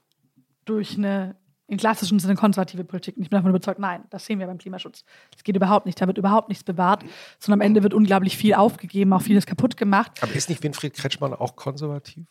durch 0.65 0.99
eine 0.99 1.37
in 1.67 1.79
klassischen 1.79 2.19
Sinne 2.19 2.35
konservative 2.35 2.85
Politik. 2.85 3.17
Und 3.17 3.23
ich 3.23 3.31
bin 3.31 3.39
davon 3.39 3.51
überzeugt, 3.51 3.79
nein, 3.79 4.03
das 4.11 4.27
sehen 4.27 4.39
wir 4.39 4.47
beim 4.47 4.59
Klimaschutz. 4.59 5.05
Das 5.33 5.45
geht 5.45 5.57
überhaupt 5.57 5.87
nicht. 5.87 6.01
Da 6.01 6.07
wird 6.07 6.19
überhaupt 6.19 6.49
nichts 6.51 6.63
bewahrt, 6.65 7.05
sondern 7.39 7.61
am 7.61 7.67
Ende 7.67 7.83
wird 7.83 7.95
unglaublich 7.95 8.37
viel 8.37 8.55
aufgegeben, 8.55 9.13
auch 9.15 9.23
vieles 9.23 9.47
kaputt 9.47 9.77
gemacht. 9.77 10.13
Aber 10.23 10.33
ist 10.35 10.49
nicht 10.51 10.63
Winfried 10.63 10.93
Kretschmann 10.95 11.33
auch 11.33 11.57
konservativ? 11.57 12.27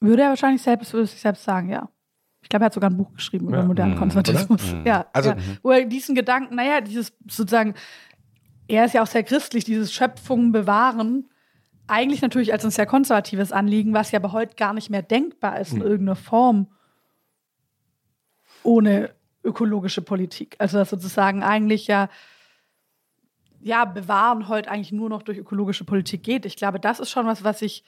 Würde 0.00 0.22
er 0.22 0.28
wahrscheinlich 0.30 0.62
selbst, 0.62 0.92
würde 0.92 1.06
sich 1.06 1.20
selbst 1.20 1.44
sagen, 1.44 1.70
ja. 1.70 1.88
Ich 2.40 2.48
glaube, 2.48 2.64
er 2.64 2.66
hat 2.66 2.74
sogar 2.74 2.90
ein 2.90 2.96
Buch 2.96 3.12
geschrieben 3.14 3.48
über 3.48 3.58
Ja. 3.58 3.64
modernen 3.64 3.94
Mhm. 3.94 3.98
Konservatismus. 3.98 4.72
Oder? 4.72 4.82
Ja, 4.86 5.06
Also- 5.12 5.30
ja. 5.30 5.36
wo 5.62 5.70
er 5.70 5.84
diesen 5.84 6.14
Gedanken, 6.14 6.54
naja, 6.56 6.80
dieses 6.80 7.12
sozusagen, 7.28 7.74
er 8.68 8.84
ist 8.84 8.94
ja 8.94 9.02
auch 9.02 9.06
sehr 9.06 9.22
christlich, 9.24 9.64
dieses 9.64 9.92
Schöpfung 9.92 10.50
bewahren, 10.52 11.28
eigentlich 11.88 12.22
natürlich 12.22 12.52
als 12.52 12.64
ein 12.64 12.70
sehr 12.70 12.86
konservatives 12.86 13.52
Anliegen, 13.52 13.92
was 13.92 14.12
ja 14.12 14.18
aber 14.20 14.32
heute 14.32 14.54
gar 14.56 14.72
nicht 14.72 14.88
mehr 14.90 15.02
denkbar 15.02 15.58
ist 15.60 15.72
in 15.72 15.78
Mhm. 15.80 15.84
irgendeiner 15.84 16.16
Form 16.16 16.68
ohne 18.64 19.10
ökologische 19.44 20.02
Politik. 20.02 20.56
Also 20.58 20.78
dass 20.78 20.90
sozusagen 20.90 21.42
eigentlich 21.42 21.86
ja 21.86 22.08
ja, 23.62 23.84
bewahren 23.84 24.48
heute 24.48 24.70
eigentlich 24.70 24.92
nur 24.92 25.08
noch 25.08 25.22
durch 25.22 25.38
ökologische 25.38 25.84
Politik 25.84 26.24
geht. 26.24 26.44
Ich 26.44 26.56
glaube, 26.56 26.80
das 26.80 26.98
ist 27.00 27.10
schon 27.10 27.26
was, 27.26 27.44
was 27.44 27.62
ich, 27.62 27.84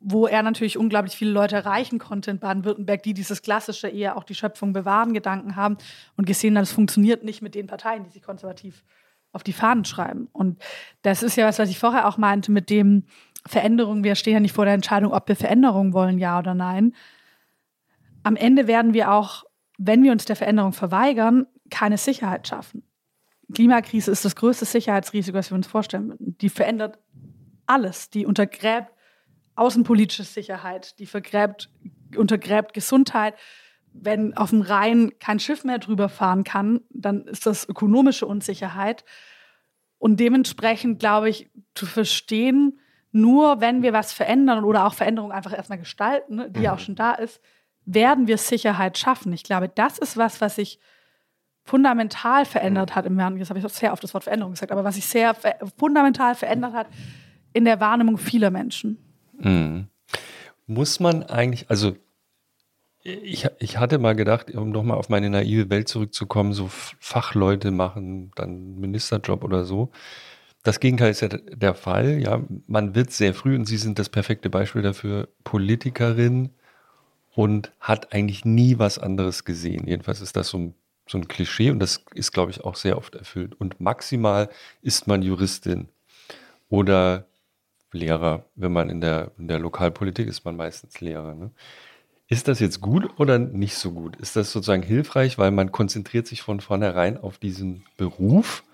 wo 0.00 0.26
er 0.26 0.42
natürlich 0.42 0.76
unglaublich 0.76 1.14
viele 1.16 1.30
Leute 1.30 1.54
erreichen 1.56 1.98
konnte 1.98 2.32
in 2.32 2.40
Baden-Württemberg, 2.40 3.02
die 3.04 3.14
dieses 3.14 3.42
klassische 3.42 3.88
eher 3.88 4.16
auch 4.16 4.24
die 4.24 4.34
Schöpfung 4.34 4.72
bewahren 4.72 5.14
Gedanken 5.14 5.54
haben 5.54 5.78
und 6.16 6.26
gesehen 6.26 6.56
haben, 6.56 6.64
es 6.64 6.72
funktioniert 6.72 7.22
nicht 7.22 7.42
mit 7.42 7.54
den 7.54 7.68
Parteien, 7.68 8.02
die 8.02 8.10
sich 8.10 8.22
konservativ 8.22 8.82
auf 9.32 9.44
die 9.44 9.52
Fahnen 9.52 9.84
schreiben. 9.84 10.28
Und 10.32 10.60
das 11.02 11.22
ist 11.22 11.36
ja 11.36 11.46
was, 11.46 11.60
was 11.60 11.70
ich 11.70 11.78
vorher 11.78 12.08
auch 12.08 12.18
meinte 12.18 12.50
mit 12.50 12.68
dem 12.68 13.04
Veränderung. 13.46 14.02
Wir 14.02 14.16
stehen 14.16 14.34
ja 14.34 14.40
nicht 14.40 14.54
vor 14.54 14.64
der 14.64 14.74
Entscheidung, 14.74 15.12
ob 15.12 15.28
wir 15.28 15.36
Veränderung 15.36 15.92
wollen, 15.92 16.18
ja 16.18 16.40
oder 16.40 16.54
nein. 16.54 16.94
Am 18.24 18.34
Ende 18.34 18.66
werden 18.66 18.94
wir 18.94 19.12
auch, 19.12 19.44
wenn 19.78 20.02
wir 20.02 20.12
uns 20.12 20.24
der 20.24 20.36
Veränderung 20.36 20.72
verweigern, 20.72 21.46
keine 21.70 21.96
Sicherheit 21.96 22.46
schaffen. 22.46 22.82
Klimakrise 23.54 24.10
ist 24.10 24.24
das 24.24 24.36
größte 24.36 24.66
Sicherheitsrisiko, 24.66 25.36
das 25.36 25.50
wir 25.50 25.56
uns 25.56 25.66
vorstellen. 25.66 26.14
Die 26.18 26.50
verändert 26.50 26.98
alles. 27.66 28.10
Die 28.10 28.26
untergräbt 28.26 28.92
außenpolitische 29.58 30.24
Sicherheit, 30.24 30.98
die 30.98 31.06
vergräbt, 31.06 31.68
untergräbt 32.16 32.74
Gesundheit. 32.74 33.34
Wenn 33.92 34.36
auf 34.36 34.50
dem 34.50 34.62
Rhein 34.62 35.12
kein 35.18 35.40
Schiff 35.40 35.64
mehr 35.64 35.78
drüber 35.78 36.08
fahren 36.08 36.44
kann, 36.44 36.82
dann 36.90 37.26
ist 37.26 37.46
das 37.46 37.68
ökonomische 37.68 38.26
Unsicherheit. 38.26 39.04
Und 39.98 40.20
dementsprechend, 40.20 41.00
glaube 41.00 41.28
ich, 41.28 41.50
zu 41.74 41.86
verstehen, 41.86 42.78
nur 43.10 43.60
wenn 43.60 43.82
wir 43.82 43.92
was 43.92 44.12
verändern 44.12 44.62
oder 44.62 44.86
auch 44.86 44.94
Veränderung 44.94 45.32
einfach 45.32 45.52
erstmal 45.52 45.78
gestalten, 45.78 46.36
ne, 46.36 46.50
die 46.50 46.60
ja 46.60 46.74
auch 46.74 46.78
schon 46.78 46.94
da 46.94 47.14
ist, 47.14 47.40
werden 47.90 48.26
wir 48.26 48.36
Sicherheit 48.36 48.98
schaffen. 48.98 49.32
Ich 49.32 49.44
glaube, 49.44 49.68
das 49.68 49.98
ist 49.98 50.16
was, 50.16 50.40
was 50.40 50.56
sich 50.56 50.78
fundamental 51.64 52.44
verändert 52.44 52.94
hat 52.94 53.06
im 53.06 53.18
jetzt 53.36 53.50
habe 53.50 53.58
ich 53.58 53.68
sehr 53.68 53.92
oft 53.92 54.02
das 54.02 54.14
Wort 54.14 54.24
Veränderung 54.24 54.52
gesagt, 54.52 54.72
aber 54.72 54.84
was 54.84 54.94
sich 54.94 55.06
sehr 55.06 55.34
fundamental 55.76 56.34
verändert 56.34 56.72
hat 56.72 56.86
in 57.52 57.64
der 57.64 57.80
Wahrnehmung 57.80 58.16
vieler 58.16 58.50
Menschen. 58.50 58.98
Mhm. 59.38 59.88
Muss 60.66 61.00
man 61.00 61.22
eigentlich, 61.24 61.68
also 61.68 61.94
ich, 63.02 63.46
ich 63.58 63.78
hatte 63.78 63.98
mal 63.98 64.14
gedacht, 64.14 64.50
um 64.54 64.70
nochmal 64.70 64.98
auf 64.98 65.08
meine 65.08 65.30
naive 65.30 65.70
Welt 65.70 65.88
zurückzukommen, 65.88 66.52
so 66.52 66.68
Fachleute 66.68 67.70
machen 67.70 68.32
dann 68.34 68.48
einen 68.48 68.80
Ministerjob 68.80 69.44
oder 69.44 69.64
so. 69.64 69.90
Das 70.62 70.80
Gegenteil 70.80 71.10
ist 71.10 71.20
ja 71.20 71.28
der 71.28 71.74
Fall. 71.74 72.18
Ja, 72.20 72.42
man 72.66 72.94
wird 72.94 73.12
sehr 73.12 73.32
früh, 73.32 73.54
und 73.54 73.64
Sie 73.66 73.78
sind 73.78 73.98
das 73.98 74.08
perfekte 74.08 74.50
Beispiel 74.50 74.82
dafür, 74.82 75.28
Politikerin 75.44 76.50
und 77.38 77.70
hat 77.78 78.12
eigentlich 78.12 78.44
nie 78.44 78.80
was 78.80 78.98
anderes 78.98 79.44
gesehen. 79.44 79.86
Jedenfalls 79.86 80.20
ist 80.20 80.34
das 80.34 80.48
so 80.48 80.58
ein, 80.58 80.74
so 81.06 81.18
ein 81.18 81.28
Klischee 81.28 81.70
und 81.70 81.78
das 81.78 82.04
ist, 82.12 82.32
glaube 82.32 82.50
ich, 82.50 82.64
auch 82.64 82.74
sehr 82.74 82.98
oft 82.98 83.14
erfüllt. 83.14 83.54
Und 83.54 83.80
maximal 83.80 84.50
ist 84.82 85.06
man 85.06 85.22
Juristin 85.22 85.86
oder 86.68 87.28
Lehrer. 87.92 88.44
Wenn 88.56 88.72
man 88.72 88.90
in 88.90 89.00
der, 89.00 89.30
in 89.38 89.46
der 89.46 89.60
Lokalpolitik 89.60 90.26
ist, 90.26 90.44
man 90.44 90.56
meistens 90.56 91.00
Lehrer. 91.00 91.36
Ne? 91.36 91.52
Ist 92.26 92.48
das 92.48 92.58
jetzt 92.58 92.80
gut 92.80 93.08
oder 93.20 93.38
nicht 93.38 93.76
so 93.76 93.92
gut? 93.92 94.16
Ist 94.16 94.34
das 94.34 94.50
sozusagen 94.50 94.82
hilfreich, 94.82 95.38
weil 95.38 95.52
man 95.52 95.70
konzentriert 95.70 96.26
sich 96.26 96.42
von 96.42 96.58
vornherein 96.58 97.16
auf 97.16 97.38
diesen 97.38 97.84
Beruf? 97.96 98.64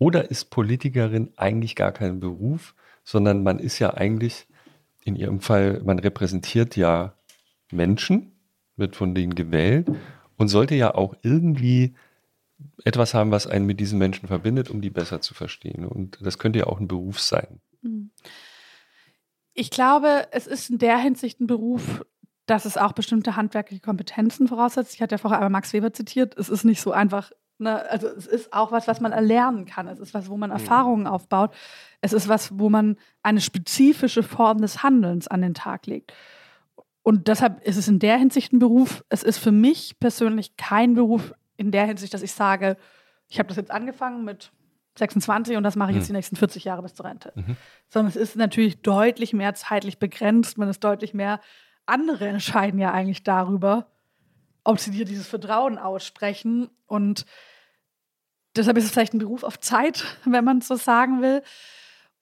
Oder 0.00 0.32
ist 0.32 0.50
Politikerin 0.50 1.30
eigentlich 1.36 1.76
gar 1.76 1.92
kein 1.92 2.18
Beruf, 2.18 2.74
sondern 3.04 3.44
man 3.44 3.60
ist 3.60 3.78
ja 3.78 3.94
eigentlich 3.94 4.48
in 5.04 5.14
ihrem 5.14 5.40
Fall, 5.40 5.80
man 5.84 6.00
repräsentiert 6.00 6.74
ja 6.74 7.14
Menschen, 7.72 8.32
wird 8.76 8.96
von 8.96 9.14
denen 9.14 9.34
gewählt 9.34 9.88
und 10.36 10.48
sollte 10.48 10.74
ja 10.74 10.94
auch 10.94 11.14
irgendwie 11.22 11.94
etwas 12.84 13.14
haben, 13.14 13.30
was 13.30 13.46
einen 13.46 13.66
mit 13.66 13.80
diesen 13.80 13.98
Menschen 13.98 14.26
verbindet, 14.26 14.70
um 14.70 14.80
die 14.80 14.90
besser 14.90 15.20
zu 15.20 15.34
verstehen. 15.34 15.84
Und 15.84 16.18
das 16.20 16.38
könnte 16.38 16.60
ja 16.60 16.66
auch 16.66 16.80
ein 16.80 16.88
Beruf 16.88 17.20
sein. 17.20 17.60
Ich 19.54 19.70
glaube, 19.70 20.28
es 20.32 20.46
ist 20.46 20.70
in 20.70 20.78
der 20.78 20.98
Hinsicht 20.98 21.40
ein 21.40 21.46
Beruf, 21.46 22.04
dass 22.46 22.64
es 22.64 22.76
auch 22.76 22.92
bestimmte 22.92 23.36
handwerkliche 23.36 23.80
Kompetenzen 23.80 24.48
voraussetzt. 24.48 24.94
Ich 24.94 25.02
hatte 25.02 25.14
ja 25.14 25.18
vorher 25.18 25.38
einmal 25.38 25.50
Max 25.50 25.72
Weber 25.72 25.92
zitiert. 25.92 26.36
Es 26.36 26.48
ist 26.48 26.64
nicht 26.64 26.80
so 26.80 26.90
einfach, 26.92 27.30
ne, 27.58 27.88
also 27.88 28.08
es 28.08 28.26
ist 28.26 28.52
auch 28.52 28.72
was, 28.72 28.88
was 28.88 29.00
man 29.00 29.12
erlernen 29.12 29.66
kann. 29.66 29.86
Es 29.86 30.00
ist 30.00 30.14
was, 30.14 30.28
wo 30.28 30.36
man 30.36 30.50
Erfahrungen 30.50 31.06
aufbaut. 31.06 31.54
Es 32.00 32.12
ist 32.12 32.28
was, 32.28 32.58
wo 32.58 32.68
man 32.68 32.96
eine 33.22 33.40
spezifische 33.40 34.22
Form 34.22 34.60
des 34.60 34.82
Handelns 34.82 35.28
an 35.28 35.42
den 35.42 35.54
Tag 35.54 35.86
legt. 35.86 36.12
Und 37.02 37.28
deshalb 37.28 37.62
ist 37.66 37.76
es 37.76 37.88
in 37.88 37.98
der 37.98 38.18
Hinsicht 38.18 38.52
ein 38.52 38.58
Beruf. 38.58 39.04
Es 39.08 39.22
ist 39.22 39.38
für 39.38 39.52
mich 39.52 39.98
persönlich 40.00 40.56
kein 40.56 40.94
Beruf 40.94 41.32
in 41.56 41.70
der 41.70 41.86
Hinsicht, 41.86 42.12
dass 42.12 42.22
ich 42.22 42.32
sage, 42.32 42.76
ich 43.28 43.38
habe 43.38 43.48
das 43.48 43.56
jetzt 43.56 43.70
angefangen 43.70 44.24
mit 44.24 44.52
26 44.98 45.56
und 45.56 45.62
das 45.62 45.76
mache 45.76 45.90
ich 45.90 45.96
jetzt 45.96 46.08
die 46.08 46.12
nächsten 46.12 46.36
40 46.36 46.64
Jahre 46.64 46.82
bis 46.82 46.94
zur 46.94 47.06
Rente. 47.06 47.32
Sondern 47.88 48.08
es 48.08 48.16
ist 48.16 48.36
natürlich 48.36 48.82
deutlich 48.82 49.32
mehr 49.32 49.54
zeitlich 49.54 49.98
begrenzt. 49.98 50.58
Man 50.58 50.68
ist 50.68 50.84
deutlich 50.84 51.14
mehr, 51.14 51.40
andere 51.86 52.28
entscheiden 52.28 52.78
ja 52.78 52.92
eigentlich 52.92 53.22
darüber, 53.22 53.86
ob 54.64 54.78
sie 54.78 54.90
dir 54.90 55.04
dieses 55.04 55.26
Vertrauen 55.26 55.78
aussprechen. 55.78 56.68
Und 56.86 57.24
deshalb 58.56 58.76
ist 58.76 58.84
es 58.84 58.90
vielleicht 58.90 59.14
ein 59.14 59.18
Beruf 59.18 59.42
auf 59.42 59.58
Zeit, 59.58 60.04
wenn 60.24 60.44
man 60.44 60.58
es 60.58 60.68
so 60.68 60.76
sagen 60.76 61.22
will. 61.22 61.42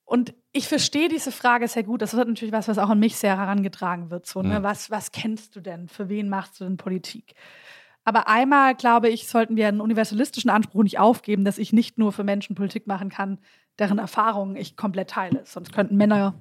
Und 0.08 0.32
ich 0.52 0.68
verstehe 0.68 1.10
diese 1.10 1.30
Frage 1.30 1.68
sehr 1.68 1.82
gut. 1.82 2.00
Das 2.00 2.16
wird 2.16 2.26
natürlich 2.26 2.50
was, 2.50 2.66
was 2.66 2.78
auch 2.78 2.88
an 2.88 2.98
mich 2.98 3.16
sehr 3.16 3.36
herangetragen 3.36 4.10
wird. 4.10 4.24
So, 4.24 4.40
ne? 4.40 4.60
Mhm. 4.60 4.62
was, 4.62 4.90
was 4.90 5.12
kennst 5.12 5.54
du 5.54 5.60
denn? 5.60 5.86
Für 5.86 6.08
wen 6.08 6.30
machst 6.30 6.58
du 6.58 6.64
denn 6.64 6.78
Politik? 6.78 7.34
Aber 8.04 8.26
einmal, 8.26 8.74
glaube 8.74 9.10
ich, 9.10 9.28
sollten 9.28 9.56
wir 9.56 9.68
einen 9.68 9.82
universalistischen 9.82 10.48
Anspruch 10.48 10.82
nicht 10.82 10.98
aufgeben, 10.98 11.44
dass 11.44 11.58
ich 11.58 11.74
nicht 11.74 11.98
nur 11.98 12.12
für 12.12 12.24
Menschen 12.24 12.56
Politik 12.56 12.86
machen 12.86 13.10
kann, 13.10 13.38
deren 13.78 13.98
Erfahrungen 13.98 14.56
ich 14.56 14.78
komplett 14.78 15.10
teile. 15.10 15.42
Sonst 15.44 15.74
könnten 15.74 15.98
Männer 15.98 16.32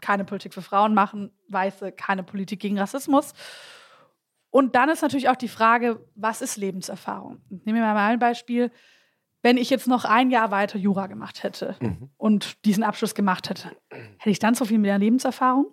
keine 0.00 0.24
Politik 0.24 0.54
für 0.54 0.62
Frauen 0.62 0.94
machen, 0.94 1.32
Weiße 1.48 1.90
keine 1.90 2.22
Politik 2.22 2.60
gegen 2.60 2.78
Rassismus. 2.78 3.32
Und 4.50 4.76
dann 4.76 4.90
ist 4.90 5.02
natürlich 5.02 5.28
auch 5.28 5.34
die 5.34 5.48
Frage, 5.48 6.06
was 6.14 6.40
ist 6.40 6.56
Lebenserfahrung? 6.56 7.40
Nehmen 7.48 7.80
wir 7.80 7.82
mal 7.82 7.96
ein 7.96 8.20
Beispiel. 8.20 8.70
Wenn 9.48 9.56
ich 9.56 9.70
jetzt 9.70 9.88
noch 9.88 10.04
ein 10.04 10.30
Jahr 10.30 10.50
weiter 10.50 10.78
Jura 10.78 11.06
gemacht 11.06 11.42
hätte 11.42 11.74
und 12.18 12.66
diesen 12.66 12.84
Abschluss 12.84 13.14
gemacht 13.14 13.48
hätte, 13.48 13.70
hätte 14.18 14.28
ich 14.28 14.38
dann 14.38 14.54
so 14.54 14.66
viel 14.66 14.76
mehr 14.76 14.98
Lebenserfahrung? 14.98 15.72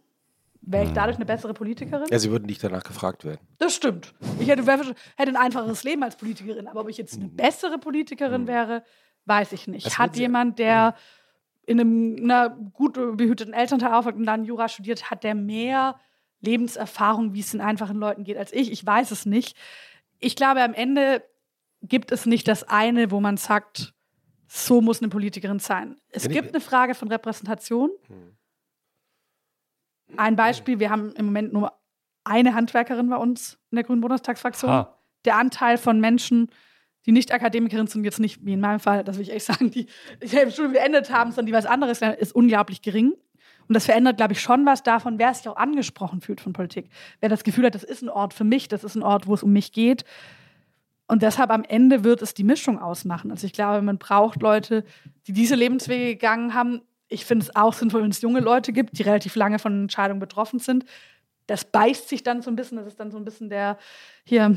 Wäre 0.62 0.86
ich 0.86 0.94
dadurch 0.94 1.18
eine 1.18 1.26
bessere 1.26 1.54
Politikerin? 1.54 2.06
Ja, 2.10 2.18
sie 2.18 2.32
würden 2.32 2.46
nicht 2.46 2.64
danach 2.64 2.84
gefragt 2.86 3.26
werden. 3.26 3.42
Das 3.58 3.76
stimmt. 3.76 4.14
Ich 4.40 4.48
hätte, 4.48 4.64
hätte 4.64 4.96
ein 5.18 5.36
einfacheres 5.36 5.84
Leben 5.84 6.04
als 6.04 6.16
Politikerin, 6.16 6.70
aber 6.70 6.80
ob 6.80 6.90
ich 6.90 6.98
jetzt 6.98 7.18
eine 7.18 7.28
bessere 7.28 7.78
Politikerin 7.78 8.48
wäre, 8.48 8.86
weiß 9.26 9.52
ich 9.52 9.68
nicht. 9.68 9.86
Das 9.86 10.00
Hat 10.00 10.16
jemand, 10.16 10.58
der 10.58 10.96
in 11.66 11.82
einem 11.82 12.16
einer 12.24 12.52
gut 12.52 12.94
behüteten 12.94 13.54
Elternteil 13.54 13.92
aufwächst 13.92 14.18
und 14.18 14.26
dann 14.26 14.46
Jura 14.46 14.70
studiert, 14.70 15.12
hat 15.12 15.26
der 15.26 15.36
mehr 15.36 16.00
Lebenserfahrung, 16.40 17.34
wie 17.34 17.42
es 17.42 17.52
den 17.52 17.60
einfachen 17.60 17.98
Leuten 17.98 18.24
geht, 18.24 18.38
als 18.38 18.54
ich? 18.54 18.72
Ich 18.72 18.86
weiß 18.86 19.12
es 19.12 19.26
nicht. 19.26 19.58
Ich 20.20 20.38
glaube, 20.38 20.64
am 20.64 20.74
Ende 20.74 21.24
gibt 21.82 22.12
es 22.12 22.26
nicht 22.26 22.48
das 22.48 22.64
eine, 22.64 23.12
wo 23.12 23.20
man 23.20 23.38
sagt, 23.38 23.94
so 24.48 24.82
muss 24.82 25.02
eine 25.02 25.10
Politikerin 25.10 25.60
sein. 25.60 25.98
Es 26.10 26.26
ich- 26.26 26.32
gibt 26.32 26.50
eine 26.50 26.62
Frage 26.62 26.96
von 26.96 27.08
Repräsentation. 27.10 27.90
Ein 30.18 30.36
Beispiel, 30.36 30.80
wir 30.80 30.90
haben 30.90 31.12
im 31.14 31.26
Moment 31.26 31.52
nur 31.54 31.74
eine 32.24 32.54
Handwerkerin 32.56 33.10
bei 33.10 33.18
uns 33.18 33.58
in 33.72 33.76
der 33.76 33.84
Grünen 33.84 34.02
Bundestagsfraktion. 34.02 34.72
Ha. 34.72 34.98
Der 35.26 35.38
Anteil 35.38 35.78
von 35.78 36.00
Menschen, 36.00 36.50
die 37.06 37.12
nicht 37.12 37.32
Akademikerinnen 37.34 37.88
sind, 37.88 38.04
jetzt 38.04 38.20
nicht 38.20 38.46
wie 38.46 38.54
in 38.54 38.60
meinem 38.60 38.80
Fall, 38.80 39.04
das 39.04 39.18
will 39.18 39.24
ich 39.24 39.32
echt 39.32 39.46
sagen, 39.46 39.72
die 39.72 39.88
die 40.24 40.38
im 40.38 40.52
Studium 40.52 40.74
beendet 40.74 41.12
haben, 41.12 41.32
sondern 41.32 41.48
die 41.48 41.54
was 41.54 41.66
anderes 41.66 42.00
lernen, 42.00 42.18
ist 42.18 42.34
unglaublich 42.34 42.82
gering. 42.82 43.14
Und 43.68 43.74
das 43.74 43.86
verändert, 43.86 44.18
glaube 44.18 44.34
ich, 44.34 44.42
schon 44.42 44.64
was 44.68 44.84
davon, 44.84 45.18
wer 45.18 45.34
sich 45.34 45.48
auch 45.48 45.56
angesprochen 45.58 46.22
fühlt 46.22 46.40
von 46.40 46.54
Politik. 46.54 46.88
Wer 47.20 47.30
das 47.30 47.44
Gefühl 47.44 47.66
hat, 47.66 47.74
das 47.74 47.84
ist 47.84 48.04
ein 48.04 48.10
Ort 48.10 48.34
für 48.36 48.44
mich, 48.44 48.68
das 48.68 48.84
ist 48.84 48.96
ein 48.96 49.02
Ort, 49.04 49.26
wo 49.26 49.34
es 49.34 49.42
um 49.42 49.52
mich 49.52 49.72
geht. 49.72 50.06
Und 51.08 51.22
deshalb 51.22 51.52
am 51.52 51.64
Ende 51.64 52.04
wird 52.04 52.22
es 52.22 52.34
die 52.34 52.44
Mischung 52.44 52.80
ausmachen. 52.80 53.32
Also 53.32 53.46
ich 53.46 53.54
glaube, 53.54 53.82
man 53.82 53.98
braucht 53.98 54.42
Leute, 54.42 54.84
die 55.28 55.34
diese 55.34 55.56
Lebenswege 55.56 56.06
gegangen 56.06 56.54
haben. 56.54 56.82
Ich 57.08 57.26
finde 57.26 57.44
es 57.46 57.56
auch 57.56 57.74
sinnvoll, 57.74 58.04
wenn 58.04 58.12
es 58.12 58.22
junge 58.22 58.40
Leute 58.40 58.74
gibt, 58.74 58.98
die 58.98 59.04
relativ 59.04 59.36
lange 59.36 59.60
von 59.60 59.84
Entscheidungen 59.84 60.20
betroffen 60.20 60.60
sind. 60.60 60.86
Das 61.48 61.64
beißt 61.64 62.10
sich 62.10 62.24
dann 62.24 62.42
so 62.42 62.50
ein 62.50 62.56
bisschen, 62.56 62.78
das 62.78 62.88
ist 62.88 63.00
dann 63.00 63.12
so 63.12 63.18
ein 63.18 63.26
bisschen 63.26 63.50
der 63.50 63.78
hier 64.24 64.56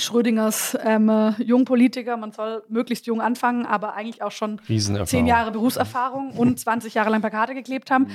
Schrödingers 0.00 0.76
ähm, 0.82 1.34
Jungpolitiker, 1.38 2.16
man 2.16 2.32
soll 2.32 2.64
möglichst 2.68 3.06
jung 3.06 3.20
anfangen, 3.20 3.66
aber 3.66 3.94
eigentlich 3.94 4.22
auch 4.22 4.32
schon 4.32 4.60
zehn 5.04 5.26
Jahre 5.26 5.52
Berufserfahrung 5.52 6.30
und 6.30 6.58
20 6.58 6.94
Jahre 6.94 7.10
lang 7.10 7.20
Plakate 7.20 7.54
geklebt 7.54 7.90
haben. 7.90 8.08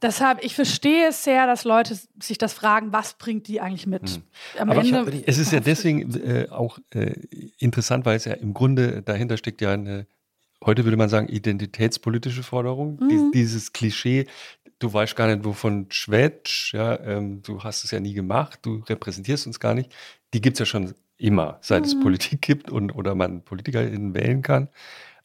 Deshalb, 0.00 0.44
ich 0.44 0.54
verstehe 0.54 1.08
es 1.08 1.24
sehr, 1.24 1.46
dass 1.46 1.64
Leute 1.64 1.98
sich 2.22 2.38
das 2.38 2.52
fragen, 2.52 2.92
was 2.92 3.14
bringt 3.14 3.48
die 3.48 3.60
eigentlich 3.60 3.86
mit? 3.86 4.08
Hm. 4.08 4.22
Am 4.58 4.70
Aber 4.70 4.80
Ende, 4.80 5.10
ich, 5.10 5.26
es 5.26 5.38
ist 5.38 5.52
ja 5.52 5.60
deswegen 5.60 6.14
äh, 6.14 6.48
auch 6.50 6.78
äh, 6.90 7.14
interessant, 7.58 8.06
weil 8.06 8.16
es 8.16 8.24
ja 8.24 8.34
im 8.34 8.54
Grunde 8.54 9.02
dahinter 9.02 9.36
steckt 9.36 9.60
ja 9.60 9.72
eine, 9.72 10.06
heute 10.64 10.84
würde 10.84 10.96
man 10.96 11.08
sagen, 11.08 11.28
identitätspolitische 11.28 12.42
Forderung. 12.42 12.98
Mhm. 13.00 13.08
Dies, 13.08 13.30
dieses 13.32 13.72
Klischee, 13.72 14.26
du 14.78 14.92
weißt 14.92 15.16
gar 15.16 15.26
nicht, 15.26 15.44
wovon 15.44 15.86
schwätsch, 15.90 16.74
ja, 16.74 16.98
ähm, 17.00 17.42
du 17.42 17.64
hast 17.64 17.84
es 17.84 17.90
ja 17.90 18.00
nie 18.00 18.14
gemacht, 18.14 18.60
du 18.62 18.82
repräsentierst 18.88 19.46
uns 19.46 19.60
gar 19.60 19.74
nicht. 19.74 19.92
Die 20.32 20.40
gibt 20.40 20.54
es 20.54 20.60
ja 20.60 20.66
schon 20.66 20.94
immer, 21.16 21.58
seit 21.60 21.80
mhm. 21.80 21.86
es 21.86 22.00
Politik 22.00 22.42
gibt 22.42 22.70
und 22.70 22.92
oder 22.92 23.14
man 23.14 23.42
PolitikerInnen 23.42 24.14
wählen 24.14 24.42
kann. 24.42 24.68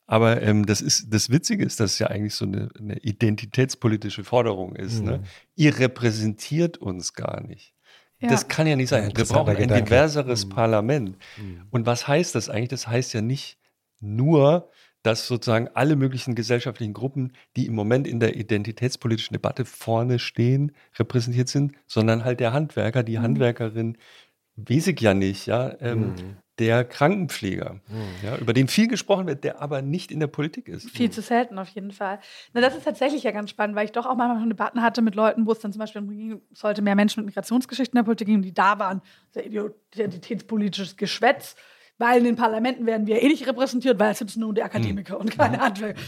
Aber 0.06 0.42
ähm, 0.42 0.66
das 0.66 0.82
ist 0.82 1.14
das 1.14 1.30
Witzige 1.30 1.64
ist, 1.64 1.80
dass 1.80 1.94
es 1.94 2.00
ja 2.00 2.08
eigentlich 2.08 2.36
so 2.36 2.46
eine, 2.46 2.70
eine 2.78 2.98
identitätspolitische 3.00 4.24
Forderung 4.24 4.76
ist. 4.76 5.02
Ne? 5.02 5.18
Mhm. 5.18 5.24
Ne? 5.24 5.28
Ihr 5.56 5.80
repräsentiert 5.80 6.78
uns 6.78 7.14
gar 7.14 7.42
nicht. 7.42 7.74
Ja. 8.20 8.30
Das 8.30 8.48
kann 8.48 8.68
ja 8.68 8.76
nicht 8.76 8.90
sein. 8.90 9.12
Wir 9.16 9.26
brauchen 9.26 9.56
ein 9.56 9.68
diverseres 9.68 10.46
mhm. 10.46 10.50
Parlament. 10.50 11.18
Mhm. 11.38 11.68
Und 11.72 11.86
was 11.86 12.08
heißt 12.08 12.36
das 12.36 12.50
eigentlich? 12.50 12.70
Das 12.70 12.88
heißt 12.88 13.14
ja 13.14 13.22
nicht 13.22 13.58
nur, 14.00 14.70
dass 15.04 15.28
sozusagen 15.28 15.68
alle 15.74 15.98
möglichen 15.98 16.34
gesellschaftlichen 16.34 16.94
Gruppen, 16.94 17.34
die 17.58 17.66
im 17.66 17.76
Moment 17.76 18.08
in 18.08 18.22
der 18.22 18.38
identitätspolitischen 18.38 19.34
Debatte 19.34 19.66
vorne 19.66 20.18
stehen, 20.18 20.72
repräsentiert 20.98 21.50
sind, 21.50 21.74
sondern 21.86 22.24
halt 22.24 22.40
der 22.40 22.54
Handwerker, 22.54 23.04
die 23.04 23.18
mhm. 23.18 23.24
Handwerkerin, 23.24 23.98
weiß 24.56 24.88
ich 24.88 25.02
ja 25.02 25.14
nicht, 25.14 25.46
ja, 25.48 25.76
ähm, 25.82 26.00
mhm. 26.00 26.38
Der 26.60 26.84
Krankenpfleger, 26.84 27.80
mhm. 27.88 28.26
ja, 28.26 28.38
über 28.38 28.54
den 28.54 28.68
viel 28.68 28.88
gesprochen 28.88 29.26
wird, 29.26 29.44
der 29.44 29.62
aber 29.62 29.82
nicht 29.82 30.12
in 30.12 30.20
der 30.20 30.28
Politik 30.28 30.68
ist. 30.68 30.90
Viel 30.90 31.10
zu 31.10 31.22
selten 31.22 31.58
auf 31.58 31.70
jeden 31.70 31.92
Fall. 31.92 32.20
Na, 32.54 32.62
das 32.62 32.76
ist 32.76 32.84
tatsächlich 32.84 33.24
ja 33.24 33.32
ganz 33.32 33.50
spannend, 33.50 33.76
weil 33.76 33.86
ich 33.86 33.92
doch 33.92 34.06
auch 34.06 34.16
manchmal 34.16 34.40
schon 34.40 34.50
Debatten 34.50 34.82
hatte 34.82 35.02
mit 35.02 35.16
Leuten, 35.16 35.48
wo 35.48 35.52
es 35.52 35.60
dann 35.60 35.72
zum 35.74 35.80
Beispiel 35.80 36.02
ging, 36.04 36.42
sollte 36.54 36.82
mehr 36.84 36.96
Menschen 36.96 37.22
mit 37.22 37.28
Migrationsgeschichten 37.28 37.98
in 37.98 38.04
der 38.04 38.06
Politik 38.06 38.28
geben, 38.28 38.44
die 38.44 38.54
da 38.54 38.78
waren, 38.78 39.02
sehr 39.32 39.46
identitätspolitisches 39.46 40.96
Geschwätz 40.96 41.56
weil 42.00 42.20
in 42.20 42.24
den 42.24 42.36
Parlamenten 42.36 42.86
werden 42.86 43.08
wir 43.08 43.22
eh 43.22 43.28
nicht 43.28 43.48
repräsentiert, 43.48 44.00
weil 44.00 44.12
es 44.12 44.18
sind 44.18 44.36
nur 44.36 44.54
die 44.54 44.64
Akademiker 44.64 45.14
hm. 45.14 45.22
und 45.22 45.38
keine 45.38 45.60
Handwerker. 45.60 46.00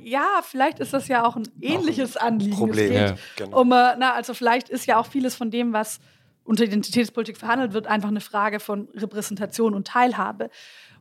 Ja, 0.00 0.40
vielleicht 0.42 0.78
ist 0.78 0.92
das 0.92 1.08
ja 1.08 1.26
auch 1.26 1.36
ein 1.36 1.48
ähnliches 1.60 2.16
auch 2.16 2.22
ein 2.22 2.34
Anliegen. 2.34 2.56
Problem, 2.56 2.92
ja, 2.92 3.14
genau. 3.36 3.60
um, 3.60 3.72
äh, 3.72 3.96
na, 3.98 4.14
also 4.14 4.34
vielleicht 4.34 4.68
ist 4.68 4.86
ja 4.86 4.98
auch 4.98 5.06
vieles 5.06 5.34
von 5.34 5.50
dem, 5.50 5.72
was 5.72 6.00
unter 6.44 6.64
Identitätspolitik 6.64 7.36
verhandelt 7.36 7.72
wird, 7.72 7.86
einfach 7.86 8.08
eine 8.08 8.20
Frage 8.20 8.60
von 8.60 8.88
Repräsentation 8.94 9.74
und 9.74 9.86
Teilhabe. 9.86 10.50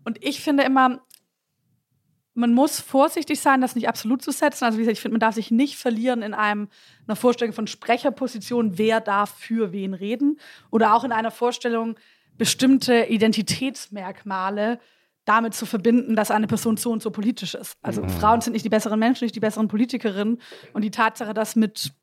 Und 0.04 0.24
ich 0.24 0.42
finde 0.42 0.64
immer, 0.64 1.02
man 2.34 2.54
muss 2.54 2.80
vorsichtig 2.80 3.40
sein, 3.42 3.62
das 3.62 3.76
nicht 3.76 3.90
absolut 3.90 4.22
zu 4.22 4.32
setzen. 4.32 4.64
Also 4.64 4.78
wie 4.78 4.84
gesagt, 4.84 4.98
ich 4.98 5.02
finde, 5.02 5.14
man 5.14 5.20
darf 5.20 5.36
sich 5.36 5.52
nicht 5.52 5.76
verlieren 5.78 6.22
in 6.22 6.34
einem, 6.34 6.70
einer 7.08 7.16
Vorstellung 7.16 7.54
von 7.54 7.68
Sprecherposition, 7.68 8.78
wer 8.78 9.02
darf 9.02 9.36
für 9.38 9.72
wen 9.72 9.94
reden. 9.94 10.40
Oder 10.70 10.96
auch 10.96 11.04
in 11.04 11.12
einer 11.12 11.32
Vorstellung, 11.32 11.98
bestimmte 12.38 13.06
Identitätsmerkmale 13.06 14.80
damit 15.26 15.54
zu 15.54 15.66
verbinden, 15.66 16.16
dass 16.16 16.32
eine 16.32 16.48
Person 16.48 16.78
so 16.78 16.92
und 16.92 17.04
so 17.04 17.12
politisch 17.12 17.54
ist. 17.54 17.78
Also 17.82 18.02
mhm. 18.02 18.10
Frauen 18.10 18.42
sind 18.42 18.54
nicht 18.54 18.66
die 18.66 18.70
besseren 18.70 19.00
Menschen, 19.00 19.26
nicht 19.26 19.36
die 19.36 19.40
besseren 19.40 19.68
Politikerinnen. 19.68 20.42
Und 20.74 20.82
die 20.82 20.92
Tatsache, 20.92 21.34
dass 21.34 21.56
mit 21.56 21.94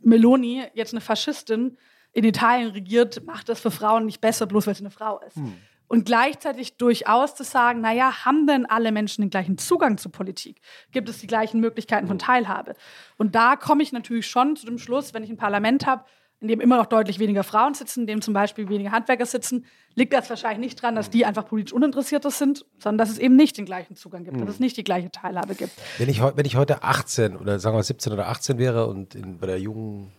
Meloni 0.00 0.64
jetzt 0.74 0.92
eine 0.92 1.00
Faschistin 1.00 1.76
in 2.16 2.24
Italien 2.24 2.70
regiert, 2.70 3.26
macht 3.26 3.50
das 3.50 3.60
für 3.60 3.70
Frauen 3.70 4.06
nicht 4.06 4.22
besser, 4.22 4.46
bloß 4.46 4.66
weil 4.66 4.74
sie 4.74 4.80
eine 4.80 4.90
Frau 4.90 5.20
ist. 5.20 5.36
Mhm. 5.36 5.58
Und 5.86 6.06
gleichzeitig 6.06 6.78
durchaus 6.78 7.34
zu 7.34 7.44
sagen, 7.44 7.82
naja, 7.82 8.24
haben 8.24 8.46
denn 8.46 8.64
alle 8.64 8.90
Menschen 8.90 9.20
den 9.20 9.28
gleichen 9.28 9.58
Zugang 9.58 9.98
zur 9.98 10.12
Politik? 10.12 10.62
Gibt 10.92 11.10
es 11.10 11.18
die 11.18 11.26
gleichen 11.26 11.60
Möglichkeiten 11.60 12.08
von 12.08 12.18
Teilhabe? 12.18 12.74
Und 13.18 13.34
da 13.34 13.54
komme 13.56 13.82
ich 13.82 13.92
natürlich 13.92 14.26
schon 14.26 14.56
zu 14.56 14.64
dem 14.64 14.78
Schluss, 14.78 15.12
wenn 15.12 15.24
ich 15.24 15.30
ein 15.30 15.36
Parlament 15.36 15.86
habe, 15.86 16.04
in 16.40 16.48
dem 16.48 16.60
immer 16.60 16.78
noch 16.78 16.86
deutlich 16.86 17.18
weniger 17.18 17.44
Frauen 17.44 17.74
sitzen, 17.74 18.00
in 18.00 18.06
dem 18.06 18.22
zum 18.22 18.32
Beispiel 18.32 18.68
weniger 18.70 18.92
Handwerker 18.92 19.26
sitzen, 19.26 19.66
liegt 19.94 20.14
das 20.14 20.28
wahrscheinlich 20.30 20.58
nicht 20.58 20.82
daran, 20.82 20.94
dass 20.94 21.10
die 21.10 21.26
einfach 21.26 21.46
politisch 21.46 21.74
uninteressierter 21.74 22.30
sind, 22.30 22.64
sondern 22.78 22.98
dass 22.98 23.10
es 23.10 23.18
eben 23.18 23.36
nicht 23.36 23.58
den 23.58 23.66
gleichen 23.66 23.94
Zugang 23.94 24.24
gibt, 24.24 24.38
mhm. 24.38 24.46
dass 24.46 24.54
es 24.54 24.60
nicht 24.60 24.78
die 24.78 24.84
gleiche 24.84 25.10
Teilhabe 25.10 25.54
gibt. 25.54 25.72
Wenn 25.98 26.08
ich, 26.08 26.22
wenn 26.22 26.46
ich 26.46 26.56
heute 26.56 26.82
18 26.82 27.36
oder 27.36 27.58
sagen 27.58 27.76
wir 27.76 27.82
17 27.82 28.12
oder 28.14 28.28
18 28.28 28.56
wäre 28.56 28.86
und 28.86 29.14
in, 29.14 29.38
bei 29.38 29.46
der 29.46 29.60
jungen, 29.60 30.12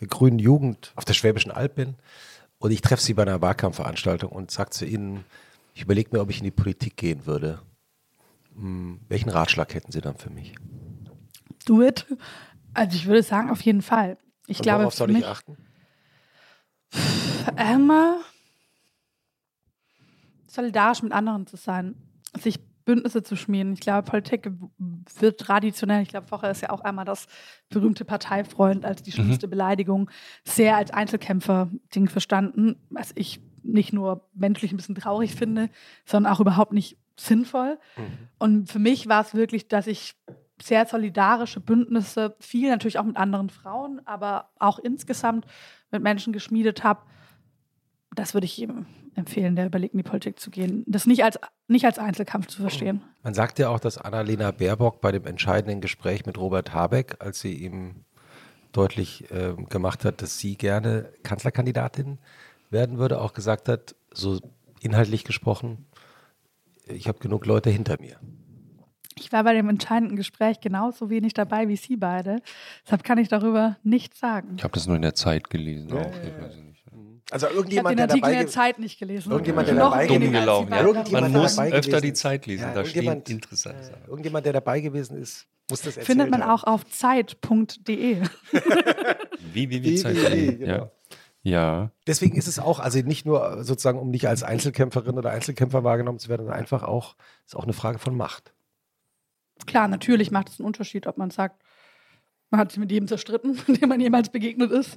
der 0.00 0.08
grünen 0.08 0.38
Jugend 0.38 0.92
auf 0.96 1.04
der 1.04 1.14
Schwäbischen 1.14 1.50
Alb 1.50 1.74
bin 1.74 1.96
und 2.58 2.70
ich 2.70 2.80
treffe 2.80 3.02
sie 3.02 3.14
bei 3.14 3.22
einer 3.22 3.40
Wahlkampfveranstaltung 3.40 4.30
und 4.30 4.50
sage 4.50 4.70
zu 4.70 4.84
ihnen, 4.84 5.24
ich 5.74 5.82
überlege 5.82 6.10
mir, 6.12 6.20
ob 6.20 6.30
ich 6.30 6.38
in 6.38 6.44
die 6.44 6.50
Politik 6.50 6.96
gehen 6.96 7.26
würde. 7.26 7.60
Hm, 8.54 9.00
welchen 9.08 9.28
Ratschlag 9.28 9.74
hätten 9.74 9.92
Sie 9.92 10.00
dann 10.00 10.16
für 10.16 10.30
mich? 10.30 10.54
Do 11.64 11.82
it. 11.82 12.06
Also 12.74 12.96
ich 12.96 13.06
würde 13.06 13.22
sagen, 13.22 13.50
auf 13.50 13.60
jeden 13.60 13.82
Fall. 13.82 14.18
Ich 14.46 14.58
Und 14.58 14.62
glaube, 14.64 14.80
worauf 14.80 14.94
soll 14.94 15.10
ich 15.16 15.24
achten? 15.24 15.56
Emma, 17.56 18.20
solidarisch 20.46 21.02
mit 21.02 21.12
anderen 21.12 21.46
zu 21.46 21.56
sein, 21.56 21.94
sich 22.38 22.58
Bündnisse 22.84 23.22
zu 23.22 23.36
schmieden. 23.36 23.74
Ich 23.74 23.80
glaube, 23.80 24.08
Politik 24.10 24.50
wird 25.18 25.40
traditionell, 25.40 26.02
ich 26.02 26.08
glaube, 26.08 26.26
vorher 26.26 26.50
ist 26.50 26.62
ja 26.62 26.70
auch 26.70 26.80
einmal 26.80 27.04
das 27.04 27.26
berühmte 27.68 28.04
Parteifreund 28.04 28.84
als 28.84 29.02
die 29.02 29.12
schlimmste 29.12 29.46
mhm. 29.46 29.50
Beleidigung, 29.50 30.10
sehr 30.44 30.76
als 30.76 30.90
Einzelkämpfer-Ding 30.90 32.08
verstanden, 32.08 32.76
was 32.90 33.12
ich 33.14 33.40
nicht 33.62 33.92
nur 33.92 34.28
menschlich 34.34 34.72
ein 34.72 34.76
bisschen 34.76 34.94
traurig 34.94 35.34
finde, 35.34 35.68
sondern 36.04 36.32
auch 36.32 36.40
überhaupt 36.40 36.72
nicht 36.72 36.98
sinnvoll. 37.16 37.78
Mhm. 37.96 38.02
Und 38.38 38.70
für 38.70 38.78
mich 38.78 39.08
war 39.08 39.22
es 39.22 39.34
wirklich, 39.34 39.68
dass 39.68 39.86
ich 39.86 40.14
sehr 40.60 40.86
solidarische 40.86 41.60
Bündnisse, 41.60 42.36
viel 42.40 42.68
natürlich 42.68 42.98
auch 42.98 43.04
mit 43.04 43.16
anderen 43.16 43.50
Frauen, 43.50 44.00
aber 44.04 44.50
auch 44.58 44.78
insgesamt 44.78 45.46
mit 45.90 46.02
Menschen 46.02 46.32
geschmiedet 46.32 46.84
habe. 46.84 47.02
Das 48.14 48.34
würde 48.34 48.46
ich 48.46 48.56
jedem 48.56 48.86
empfehlen, 49.14 49.56
der 49.56 49.66
überlegt, 49.66 49.94
in 49.94 49.98
die 49.98 50.04
Politik 50.04 50.38
zu 50.38 50.50
gehen. 50.50 50.84
Das 50.86 51.06
nicht 51.06 51.24
als, 51.24 51.38
nicht 51.66 51.84
als 51.84 51.98
Einzelkampf 51.98 52.46
zu 52.46 52.60
verstehen. 52.60 53.02
Man 53.22 53.34
sagt 53.34 53.58
ja 53.58 53.68
auch, 53.68 53.80
dass 53.80 53.98
Annalena 53.98 54.50
Baerbock 54.50 55.00
bei 55.00 55.12
dem 55.12 55.26
entscheidenden 55.26 55.80
Gespräch 55.80 56.26
mit 56.26 56.38
Robert 56.38 56.72
Habeck, 56.72 57.16
als 57.20 57.40
sie 57.40 57.54
ihm 57.54 58.04
deutlich 58.72 59.30
äh, 59.30 59.54
gemacht 59.68 60.04
hat, 60.04 60.22
dass 60.22 60.38
sie 60.38 60.56
gerne 60.56 61.10
Kanzlerkandidatin 61.22 62.18
werden 62.70 62.98
würde, 62.98 63.20
auch 63.20 63.32
gesagt 63.32 63.68
hat, 63.68 63.94
so 64.12 64.38
inhaltlich 64.80 65.24
gesprochen, 65.24 65.86
ich 66.86 67.08
habe 67.08 67.18
genug 67.18 67.46
Leute 67.46 67.70
hinter 67.70 68.00
mir. 68.00 68.18
Ich 69.16 69.32
war 69.32 69.42
bei 69.42 69.52
dem 69.52 69.68
entscheidenden 69.68 70.16
Gespräch 70.16 70.60
genauso 70.60 71.10
wenig 71.10 71.34
dabei 71.34 71.68
wie 71.68 71.76
Sie 71.76 71.96
beide. 71.96 72.40
Deshalb 72.84 73.02
kann 73.02 73.18
ich 73.18 73.28
darüber 73.28 73.76
nichts 73.82 74.20
sagen. 74.20 74.54
Ich 74.56 74.64
habe 74.64 74.74
das 74.74 74.86
nur 74.86 74.96
in 74.96 75.02
der 75.02 75.14
Zeit 75.14 75.50
gelesen. 75.50 75.88
Ja, 75.88 76.06
also 77.30 77.46
irgendjemand, 77.48 77.96
ich 77.96 78.02
habe 78.02 78.08
den 78.08 78.10
Artikel 78.10 78.30
in 78.30 78.38
der 78.38 78.46
Zeit 78.48 78.78
nicht 78.78 78.98
gelesen. 78.98 79.30
Irgendjemand, 79.30 79.68
der 79.68 79.74
dabei 79.74 80.06
gewesen 80.06 80.34
ist. 80.34 81.10
Ja. 81.10 81.20
Man 81.20 81.32
muss 81.32 81.58
öfter 81.58 82.00
die 82.00 82.12
Zeit 82.12 82.46
lesen. 82.46 82.62
Ja, 82.62 82.74
da 82.74 82.84
stehen 82.84 83.22
interessante 83.28 83.84
Sachen. 83.84 84.04
Irgendjemand, 84.06 84.46
der 84.46 84.52
dabei 84.54 84.80
gewesen 84.80 85.18
ist, 85.18 85.46
muss 85.70 85.82
das 85.82 85.96
erzählen. 85.96 86.06
Findet 86.06 86.30
man 86.30 86.42
haben. 86.42 86.50
auch 86.50 86.64
auf 86.64 86.86
zeit.de. 86.86 88.22
www.zeit.de. 89.52 90.56
Genau. 90.56 90.72
Ja. 90.72 90.90
Ja. 91.42 91.90
Deswegen 92.06 92.36
ist 92.36 92.48
es 92.48 92.58
auch, 92.58 92.80
also 92.80 92.98
nicht 93.00 93.24
nur 93.24 93.62
sozusagen, 93.64 93.98
um 93.98 94.10
nicht 94.10 94.28
als 94.28 94.42
Einzelkämpferin 94.42 95.16
oder 95.16 95.30
Einzelkämpfer 95.30 95.84
wahrgenommen 95.84 96.18
zu 96.18 96.28
werden, 96.28 96.42
sondern 96.42 96.58
einfach 96.58 96.82
auch, 96.82 97.16
ist 97.46 97.56
auch 97.56 97.64
eine 97.64 97.72
Frage 97.72 97.98
von 97.98 98.16
Macht. 98.16 98.52
Klar, 99.66 99.88
natürlich 99.88 100.30
macht 100.30 100.50
es 100.50 100.58
einen 100.58 100.66
Unterschied, 100.66 101.06
ob 101.06 101.16
man 101.16 101.30
sagt, 101.30 101.62
man 102.50 102.60
hat 102.60 102.70
sich 102.72 102.78
mit 102.78 102.90
jedem 102.90 103.08
zerstritten, 103.08 103.58
dem 103.80 103.88
man 103.88 104.00
jemals 104.00 104.30
begegnet 104.30 104.70
ist. 104.70 104.96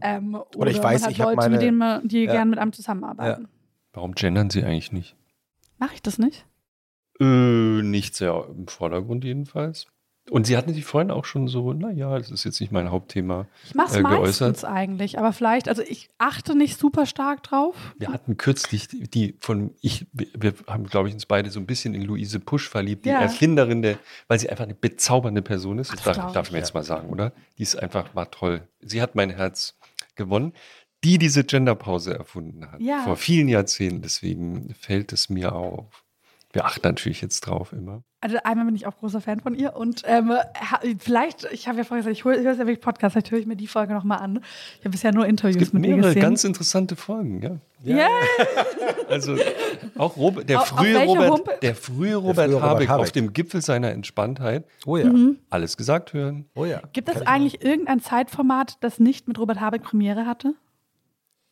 Ähm, 0.00 0.34
oder, 0.34 0.56
oder, 0.56 0.70
ich 0.70 0.82
weiß, 0.82 1.02
man 1.02 1.10
hat 1.10 1.12
ich 1.12 1.18
Leute, 1.18 1.36
meine, 1.36 1.50
mit 1.50 1.62
denen 1.62 1.78
man, 1.78 2.06
die 2.06 2.24
ja. 2.24 2.32
gern 2.32 2.50
mit 2.50 2.58
einem 2.58 2.72
zusammenarbeiten. 2.72 3.42
Ja. 3.42 3.48
Warum 3.92 4.14
gendern 4.14 4.50
Sie 4.50 4.64
eigentlich 4.64 4.92
nicht? 4.92 5.16
Mache 5.78 5.94
ich 5.94 6.02
das 6.02 6.18
nicht? 6.18 6.46
Äh, 7.20 7.82
nicht 7.82 8.14
sehr 8.14 8.46
im 8.48 8.68
Vordergrund 8.68 9.24
jedenfalls. 9.24 9.86
Und 10.30 10.46
Sie 10.46 10.56
hatten 10.56 10.72
sich 10.72 10.84
vorhin 10.84 11.10
auch 11.10 11.24
schon 11.24 11.48
so, 11.48 11.72
naja, 11.72 12.16
das 12.16 12.30
ist 12.30 12.44
jetzt 12.44 12.60
nicht 12.60 12.72
mein 12.72 12.90
Hauptthema. 12.90 13.46
Ich 13.64 13.74
mache 13.74 13.88
es 13.88 13.96
äh, 13.96 14.02
meistens 14.02 14.64
eigentlich, 14.64 15.18
aber 15.18 15.32
vielleicht, 15.32 15.68
also 15.68 15.82
ich 15.82 16.10
achte 16.18 16.56
nicht 16.56 16.78
super 16.78 17.06
stark 17.06 17.42
drauf. 17.42 17.74
Wir 17.98 18.08
hatten 18.08 18.36
kürzlich 18.36 18.86
die, 18.88 19.36
von, 19.40 19.74
ich, 19.80 20.06
wir 20.12 20.54
haben, 20.68 20.86
glaube 20.86 21.08
ich, 21.08 21.14
uns 21.14 21.26
beide 21.26 21.50
so 21.50 21.58
ein 21.58 21.66
bisschen 21.66 21.94
in 21.94 22.02
Luise 22.02 22.38
Pusch 22.38 22.68
verliebt, 22.68 23.04
die 23.04 23.10
ja. 23.10 23.20
Erfinderin 23.20 23.82
der, 23.82 23.98
weil 24.28 24.38
sie 24.38 24.48
einfach 24.48 24.64
eine 24.64 24.74
bezaubernde 24.74 25.42
Person 25.42 25.78
ist. 25.78 25.92
Das, 25.92 26.02
das 26.02 26.16
darf, 26.16 26.32
darf 26.32 26.46
ich 26.46 26.52
mir 26.52 26.58
jetzt 26.58 26.74
mal 26.74 26.84
sagen, 26.84 27.10
oder? 27.10 27.32
Die 27.58 27.62
ist 27.64 27.74
einfach, 27.74 28.14
war 28.14 28.30
toll. 28.30 28.62
Sie 28.80 29.02
hat 29.02 29.16
mein 29.16 29.30
Herz 29.30 29.76
gewonnen 30.14 30.52
die 31.04 31.18
diese 31.18 31.44
Genderpause 31.44 32.16
erfunden 32.16 32.70
hat. 32.70 32.80
Ja. 32.80 33.02
Vor 33.02 33.16
vielen 33.16 33.48
Jahrzehnten. 33.48 34.02
Deswegen 34.02 34.74
fällt 34.78 35.12
es 35.12 35.28
mir 35.28 35.52
auf. 35.54 36.01
Wir 36.52 36.64
achten 36.66 36.86
natürlich 36.86 37.20
jetzt 37.22 37.40
drauf 37.42 37.72
immer. 37.72 38.02
Also 38.20 38.36
einmal 38.44 38.66
bin 38.66 38.76
ich 38.76 38.86
auch 38.86 38.96
großer 38.98 39.20
Fan 39.20 39.40
von 39.40 39.54
ihr 39.54 39.74
und 39.74 40.02
ähm, 40.06 40.32
vielleicht, 41.00 41.44
ich 41.50 41.66
habe 41.66 41.78
ja 41.78 41.84
vorher 41.84 42.04
gesagt, 42.04 42.16
ich 42.16 42.24
höre 42.24 42.40
ja 42.40 42.56
wirklich 42.58 42.80
Podcast, 42.80 43.14
vielleicht 43.14 43.30
höre 43.32 43.38
ich 43.40 43.46
mir 43.46 43.56
die 43.56 43.66
Folge 43.66 43.94
nochmal 43.94 44.18
an. 44.18 44.40
Ich 44.78 44.80
habe 44.84 44.90
bisher 44.90 45.12
nur 45.12 45.26
Interviews 45.26 45.56
es 45.56 45.60
gibt 45.70 45.74
mit 45.74 45.84
ihr 45.86 45.96
mehrere 45.96 46.10
gesehen. 46.10 46.22
ganz 46.22 46.44
interessante 46.44 46.94
Folgen, 46.94 47.42
ja. 47.42 47.56
Ja, 47.84 47.96
yeah. 47.96 48.08
Also 49.08 49.36
auch 49.98 50.16
Robert, 50.16 50.48
der, 50.48 50.60
Auf- 50.60 50.68
frühe 50.68 51.00
auf 51.00 51.08
Robert, 51.08 51.30
Humpe- 51.32 51.60
der 51.62 51.74
frühe 51.74 52.14
Robert 52.14 52.46
frühe 52.46 52.54
Robert 52.54 52.70
Habeck 52.70 52.88
Habeck. 52.88 53.02
auf 53.06 53.12
dem 53.12 53.32
Gipfel 53.32 53.60
seiner 53.60 53.90
Entspanntheit 53.90 54.64
Oh 54.86 54.96
ja. 54.96 55.06
Mhm. 55.06 55.38
alles 55.50 55.76
gesagt 55.76 56.12
hören. 56.12 56.44
Oh 56.54 56.64
ja. 56.64 56.80
Gibt 56.92 57.08
es 57.08 57.22
eigentlich 57.26 57.62
irgendein 57.64 58.00
Zeitformat, 58.00 58.76
das 58.82 59.00
nicht 59.00 59.26
mit 59.26 59.38
Robert 59.38 59.60
Habeck 59.60 59.82
Premiere 59.82 60.26
hatte? 60.26 60.54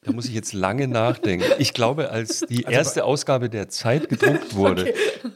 Da 0.03 0.13
muss 0.13 0.25
ich 0.27 0.33
jetzt 0.35 0.55
lange 0.55 0.89
nachdenken. 0.89 1.45
Ich 1.59 1.75
glaube, 1.75 2.11
als 2.11 2.41
die 2.41 2.63
erste 2.63 3.05
Ausgabe 3.05 3.51
der 3.51 3.69
Zeit 3.69 4.09
gedruckt 4.09 4.55
wurde, 4.55 4.95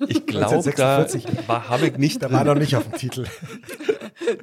ich 0.08 0.24
glaube, 0.26 0.62
da 0.74 0.96
1946. 0.98 1.26
war 1.48 1.68
Habeck 1.68 1.98
nicht 1.98 2.22
Da 2.22 2.32
war 2.32 2.44
noch 2.44 2.52
drin. 2.54 2.62
nicht 2.62 2.74
auf 2.76 2.88
dem 2.88 2.98
Titel. 2.98 3.26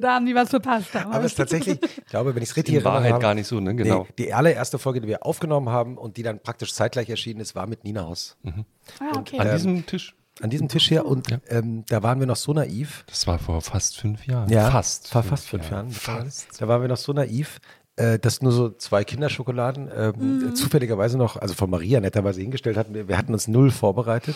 Da 0.00 0.14
haben 0.14 0.26
die 0.26 0.34
was 0.34 0.50
verpasst. 0.50 0.94
Aber 0.94 1.20
es 1.20 1.32
ist 1.32 1.34
tatsächlich, 1.36 1.78
ich 1.82 2.04
glaube, 2.06 2.34
wenn 2.34 2.42
ich 2.42 2.50
es 2.50 2.56
richtig 2.56 2.74
In 2.76 2.84
Wahrheit 2.84 3.02
erinnere, 3.04 3.20
gar 3.20 3.34
nicht 3.34 3.46
so, 3.48 3.58
ne? 3.58 3.74
Genau. 3.74 4.02
Nee, 4.02 4.14
die 4.26 4.32
allererste 4.34 4.78
Folge, 4.78 5.00
die 5.00 5.08
wir 5.08 5.24
aufgenommen 5.26 5.70
haben 5.70 5.96
und 5.98 6.16
die 6.16 6.22
dann 6.22 6.38
praktisch 6.40 6.72
zeitgleich 6.72 7.08
erschienen 7.08 7.40
ist, 7.40 7.54
war 7.54 7.66
mit 7.66 7.82
Nina 7.82 8.06
Hoss. 8.06 8.36
ah, 8.44 9.16
okay. 9.16 9.38
An 9.40 9.50
diesem 9.50 9.86
Tisch. 9.86 10.14
An 10.40 10.50
diesem 10.50 10.68
Tisch 10.68 10.88
hier 10.88 11.04
und 11.04 11.26
ähm, 11.48 11.84
da 11.88 12.02
waren 12.02 12.20
wir 12.20 12.26
noch 12.26 12.36
so 12.36 12.52
naiv. 12.52 13.04
Das 13.08 13.26
war 13.26 13.38
vor 13.38 13.60
fast 13.60 13.98
fünf 13.98 14.26
Jahren. 14.26 14.48
Ja, 14.50 14.70
fast. 14.70 15.12
War 15.14 15.22
fast 15.22 15.48
fünf 15.48 15.68
Jahren. 15.70 15.90
Fast. 15.90 16.60
Da 16.60 16.68
waren 16.68 16.80
wir 16.82 16.88
noch 16.88 16.96
so 16.96 17.12
naiv, 17.12 17.58
äh, 17.96 18.18
dass 18.18 18.40
nur 18.42 18.52
so 18.52 18.70
zwei 18.70 19.04
Kinderschokoladen 19.04 19.90
ähm, 19.94 20.54
zufälligerweise 20.54 21.18
noch, 21.18 21.36
also 21.36 21.54
von 21.54 21.68
Maria 21.70 22.00
netterweise 22.00 22.40
hingestellt 22.40 22.76
hatten. 22.76 22.94
Wir, 23.08 23.18
hatten 23.18 23.32
uns 23.32 23.48
null 23.48 23.70
vorbereitet. 23.70 24.34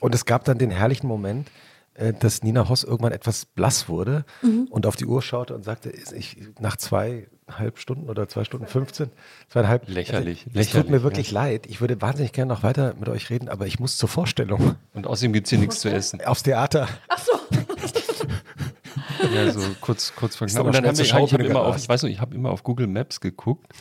Und 0.00 0.14
es 0.14 0.24
gab 0.24 0.44
dann 0.44 0.58
den 0.58 0.70
herrlichen 0.70 1.06
Moment, 1.08 1.50
äh, 1.94 2.12
dass 2.12 2.42
Nina 2.42 2.68
Hoss 2.68 2.84
irgendwann 2.84 3.12
etwas 3.12 3.46
blass 3.46 3.88
wurde 3.88 4.24
und 4.70 4.86
auf 4.86 4.96
die 4.96 5.06
Uhr 5.06 5.22
schaute 5.22 5.54
und 5.54 5.64
sagte, 5.64 5.90
ist 5.90 6.12
ich, 6.12 6.36
nach 6.60 6.76
zweieinhalb 6.76 7.78
Stunden 7.78 8.08
oder 8.08 8.28
zwei 8.28 8.44
Stunden 8.44 8.66
15, 8.66 9.10
zweieinhalb. 9.48 9.88
Lächerlich, 9.88 10.46
Also, 10.46 10.60
es 10.60 10.66
tut 10.70 10.74
mir 10.74 10.82
lächerlich, 10.82 11.02
wirklich 11.02 11.30
leid. 11.32 11.66
Ich 11.66 11.80
würde 11.80 12.00
wahnsinnig 12.00 12.32
gerne 12.32 12.52
noch 12.52 12.62
weiter 12.62 12.94
mit 12.98 13.08
euch 13.08 13.28
reden, 13.30 13.48
aber 13.48 13.66
ich 13.66 13.78
muss 13.80 13.96
zur 13.96 14.08
Vorstellung 14.08 14.76
Und 14.92 15.06
außerdem 15.06 15.32
gibt 15.32 15.46
es 15.46 15.50
hier 15.50 15.58
nichts 15.58 15.80
zu 15.80 15.90
essen. 15.90 16.20
aufs 16.24 16.42
Theater. 16.44 16.88
Ach 17.08 17.18
so. 17.18 17.32
Ja, 19.32 19.50
so 19.50 19.60
kurz, 19.80 20.12
kurz 20.14 20.36
vor 20.36 20.46
knapp. 20.46 20.60
aber 20.60 20.68
Und 20.68 20.74
dann 20.74 20.86
haben 20.86 20.96
wir, 20.96 21.04
ich 21.04 21.14
habe 21.14 21.44
immer 21.44 21.62
auf, 21.62 21.76
ich 21.76 21.88
weiß 21.88 22.02
nicht, 22.04 22.14
ich 22.14 22.20
habe 22.20 22.34
immer 22.34 22.50
auf 22.50 22.62
Google 22.62 22.86
Maps 22.86 23.20
geguckt, 23.20 23.72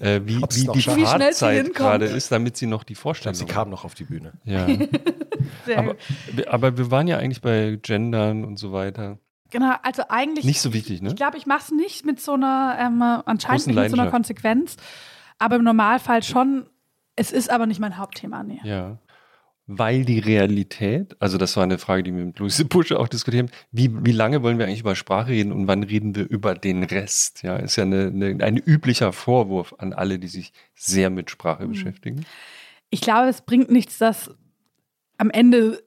äh, 0.00 0.20
wie, 0.24 0.40
wie 0.40 0.66
die 0.68 0.82
schafft. 0.82 0.96
Wie 0.96 1.06
schnell 1.06 1.32
sie 1.32 1.38
Fahrzeit 1.40 1.74
gerade 1.74 2.04
ist, 2.06 2.30
damit 2.32 2.56
sie 2.56 2.66
noch 2.66 2.84
die 2.84 2.94
Vorstellung 2.94 3.34
sie 3.34 3.46
kam 3.46 3.70
noch 3.70 3.84
auf 3.84 3.94
die 3.94 4.04
Bühne. 4.04 4.32
Ja. 4.44 4.66
Aber, 5.76 5.96
aber 6.48 6.78
wir 6.78 6.90
waren 6.90 7.08
ja 7.08 7.18
eigentlich 7.18 7.40
bei 7.40 7.78
Gendern 7.80 8.44
und 8.44 8.58
so 8.58 8.72
weiter. 8.72 9.18
Genau, 9.50 9.74
also 9.82 10.02
eigentlich. 10.08 10.44
Nicht 10.44 10.60
so 10.60 10.72
wichtig, 10.72 11.02
ne? 11.02 11.10
Ich 11.10 11.16
glaube, 11.16 11.36
ich 11.36 11.46
mache 11.46 11.60
es 11.64 11.70
nicht 11.70 12.04
mit 12.06 12.20
so 12.20 12.32
einer, 12.32 12.76
ähm, 12.80 13.02
anscheinend 13.02 13.66
nicht 13.66 13.76
mit 13.76 13.90
so 13.90 14.00
einer. 14.00 14.10
Konsequenz, 14.10 14.76
aber 15.38 15.56
im 15.56 15.64
Normalfall 15.64 16.22
schon. 16.22 16.66
Es 17.16 17.30
ist 17.30 17.50
aber 17.50 17.66
nicht 17.66 17.78
mein 17.78 17.98
Hauptthema, 17.98 18.42
nee. 18.42 18.60
Ja. 18.64 18.96
Weil 19.78 20.04
die 20.04 20.18
Realität, 20.18 21.16
also 21.18 21.38
das 21.38 21.56
war 21.56 21.62
eine 21.62 21.78
Frage, 21.78 22.02
die 22.02 22.14
wir 22.14 22.24
mit 22.24 22.38
Luise 22.38 22.64
Busche 22.64 22.98
auch 22.98 23.08
diskutiert 23.08 23.48
haben, 23.48 23.56
wie, 23.70 23.90
wie 24.04 24.12
lange 24.12 24.42
wollen 24.42 24.58
wir 24.58 24.66
eigentlich 24.66 24.80
über 24.80 24.96
Sprache 24.96 25.30
reden 25.30 25.52
und 25.52 25.66
wann 25.66 25.82
reden 25.82 26.14
wir 26.14 26.28
über 26.28 26.54
den 26.54 26.82
Rest? 26.82 27.42
Ja, 27.42 27.56
ist 27.56 27.76
ja 27.76 27.84
eine, 27.84 28.06
eine, 28.06 28.44
ein 28.44 28.56
üblicher 28.56 29.12
Vorwurf 29.12 29.74
an 29.78 29.92
alle, 29.92 30.18
die 30.18 30.28
sich 30.28 30.52
sehr 30.74 31.10
mit 31.10 31.30
Sprache 31.30 31.66
beschäftigen. 31.66 32.24
Ich 32.90 33.00
glaube, 33.00 33.28
es 33.28 33.40
bringt 33.40 33.70
nichts, 33.70 33.98
das 33.98 34.30
am 35.16 35.30
Ende 35.30 35.82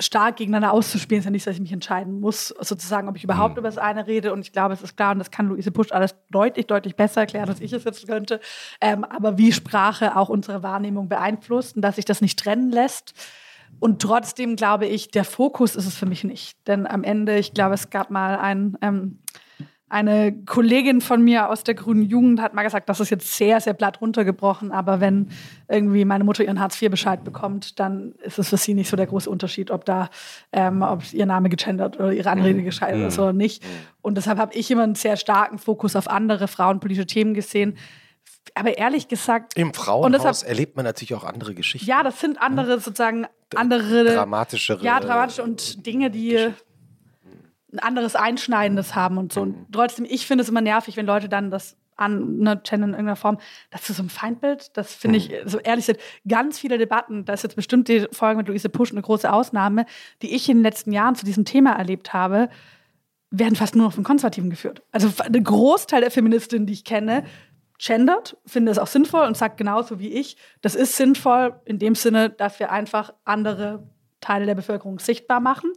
stark 0.00 0.36
gegeneinander 0.36 0.72
auszuspielen. 0.72 1.18
Es 1.18 1.22
ist 1.22 1.26
ja 1.26 1.30
nicht, 1.32 1.46
dass 1.46 1.54
ich 1.56 1.60
mich 1.60 1.72
entscheiden 1.72 2.20
muss, 2.20 2.48
sozusagen, 2.60 3.08
ob 3.08 3.16
ich 3.16 3.24
überhaupt 3.24 3.54
Mhm. 3.54 3.58
über 3.58 3.68
das 3.68 3.78
eine 3.78 4.06
rede. 4.06 4.32
Und 4.32 4.40
ich 4.40 4.52
glaube, 4.52 4.74
es 4.74 4.82
ist 4.82 4.96
klar, 4.96 5.12
und 5.12 5.18
das 5.18 5.30
kann 5.30 5.48
Luise 5.48 5.70
Pusch 5.72 5.90
alles 5.92 6.14
deutlich, 6.30 6.66
deutlich 6.66 6.94
besser 6.94 7.22
erklären, 7.22 7.48
als 7.48 7.60
ich 7.60 7.72
es 7.72 7.84
jetzt 7.84 8.06
könnte. 8.06 8.40
Ähm, 8.80 9.04
aber 9.04 9.38
wie 9.38 9.52
Sprache 9.52 10.16
auch 10.16 10.28
unsere 10.28 10.62
Wahrnehmung 10.62 11.08
beeinflusst 11.08 11.74
und 11.76 11.82
dass 11.82 11.96
sich 11.96 12.04
das 12.04 12.20
nicht 12.20 12.38
trennen 12.38 12.70
lässt. 12.70 13.12
Und 13.80 14.00
trotzdem 14.00 14.56
glaube 14.56 14.86
ich, 14.86 15.10
der 15.10 15.24
Fokus 15.24 15.76
ist 15.76 15.86
es 15.86 15.94
für 15.96 16.06
mich 16.06 16.24
nicht. 16.24 16.56
Denn 16.68 16.86
am 16.86 17.04
Ende, 17.04 17.38
ich 17.38 17.52
glaube, 17.52 17.74
es 17.74 17.90
gab 17.90 18.10
mal 18.10 18.38
ein, 18.38 18.78
ähm, 18.80 19.18
eine 19.90 20.32
Kollegin 20.44 21.00
von 21.00 21.22
mir 21.22 21.48
aus 21.48 21.64
der 21.64 21.74
grünen 21.74 22.02
Jugend 22.02 22.40
hat 22.42 22.52
mal 22.54 22.62
gesagt, 22.62 22.88
das 22.88 23.00
ist 23.00 23.10
jetzt 23.10 23.36
sehr, 23.36 23.60
sehr 23.60 23.72
platt 23.74 24.00
runtergebrochen, 24.00 24.70
aber 24.70 25.00
wenn 25.00 25.28
irgendwie 25.68 26.04
meine 26.04 26.24
Mutter 26.24 26.44
ihren 26.44 26.60
Hartz-IV-Bescheid 26.60 27.24
bekommt, 27.24 27.80
dann 27.80 28.12
ist 28.22 28.38
es 28.38 28.50
für 28.50 28.56
sie 28.58 28.74
nicht 28.74 28.90
so 28.90 28.96
der 28.96 29.06
große 29.06 29.30
Unterschied, 29.30 29.70
ob 29.70 29.84
da, 29.84 30.10
ähm, 30.52 30.82
ob 30.82 31.10
ihr 31.12 31.24
Name 31.26 31.48
gegendert 31.48 31.98
oder 31.98 32.12
ihre 32.12 32.30
Anrede 32.30 32.62
gescheitert 32.62 33.08
ist 33.08 33.18
oder 33.18 33.32
nicht. 33.32 33.62
Und 34.02 34.16
deshalb 34.16 34.38
habe 34.38 34.54
ich 34.54 34.70
immer 34.70 34.82
einen 34.82 34.94
sehr 34.94 35.16
starken 35.16 35.58
Fokus 35.58 35.96
auf 35.96 36.08
andere 36.08 36.48
frauenpolitische 36.48 37.06
Themen 37.06 37.32
gesehen. 37.34 37.76
Aber 38.54 38.76
ehrlich 38.78 39.08
gesagt, 39.08 39.56
Im 39.56 39.74
Frauenhaus 39.74 40.40
deshalb- 40.40 40.48
erlebt 40.48 40.76
man 40.76 40.84
natürlich 40.84 41.14
auch 41.14 41.24
andere 41.24 41.54
Geschichten. 41.54 41.86
ja, 41.88 42.02
das 42.02 42.20
sind 42.20 42.40
andere 42.40 42.80
sozusagen 42.80 43.26
andere 43.54 44.04
dramatischere. 44.04 44.84
ja, 44.84 45.00
dramatisch 45.00 45.38
und 45.40 45.86
Dinge, 45.86 46.10
die 46.10 46.48
ein 47.72 47.78
anderes 47.78 48.16
Einschneidendes 48.16 48.94
haben 48.94 49.18
und 49.18 49.32
so. 49.32 49.42
Und 49.42 49.66
trotzdem, 49.72 50.06
ich 50.08 50.26
finde 50.26 50.42
es 50.42 50.48
immer 50.48 50.60
nervig, 50.60 50.96
wenn 50.96 51.06
Leute 51.06 51.28
dann 51.28 51.50
das 51.50 51.76
an 51.98 52.38
ne, 52.38 52.62
in 52.70 52.80
irgendeiner 52.80 53.16
Form. 53.16 53.38
Das 53.70 53.90
ist 53.90 53.96
so 53.96 54.02
ein 54.02 54.08
Feindbild. 54.08 54.76
Das 54.76 54.94
finde 54.94 55.18
ich, 55.18 55.32
so 55.44 55.58
ehrlich 55.58 55.86
gesagt, 55.86 56.04
ganz 56.26 56.58
viele 56.58 56.78
Debatten, 56.78 57.24
da 57.24 57.32
ist 57.32 57.42
jetzt 57.42 57.56
bestimmt 57.56 57.88
die 57.88 58.06
Folge 58.12 58.38
mit 58.38 58.48
Luise 58.48 58.68
Pusch 58.68 58.92
eine 58.92 59.02
große 59.02 59.30
Ausnahme, 59.30 59.84
die 60.22 60.34
ich 60.34 60.48
in 60.48 60.58
den 60.58 60.62
letzten 60.62 60.92
Jahren 60.92 61.16
zu 61.16 61.24
diesem 61.24 61.44
Thema 61.44 61.72
erlebt 61.72 62.12
habe, 62.12 62.48
werden 63.30 63.56
fast 63.56 63.74
nur 63.74 63.86
noch 63.86 63.92
von 63.92 64.04
Konservativen 64.04 64.48
geführt. 64.48 64.82
Also 64.92 65.10
ein 65.22 65.44
Großteil 65.44 66.00
der 66.00 66.10
Feministinnen, 66.10 66.66
die 66.66 66.72
ich 66.72 66.84
kenne, 66.84 67.24
gendert, 67.78 68.36
finde 68.46 68.72
es 68.72 68.78
auch 68.78 68.86
sinnvoll 68.86 69.26
und 69.26 69.36
sagt 69.36 69.56
genauso 69.56 69.98
wie 69.98 70.08
ich, 70.08 70.36
das 70.62 70.74
ist 70.74 70.96
sinnvoll 70.96 71.60
in 71.64 71.78
dem 71.78 71.94
Sinne, 71.94 72.30
dass 72.30 72.58
wir 72.58 72.72
einfach 72.72 73.12
andere 73.24 73.86
Teile 74.20 74.46
der 74.46 74.54
Bevölkerung 74.54 74.98
sichtbar 74.98 75.40
machen. 75.40 75.72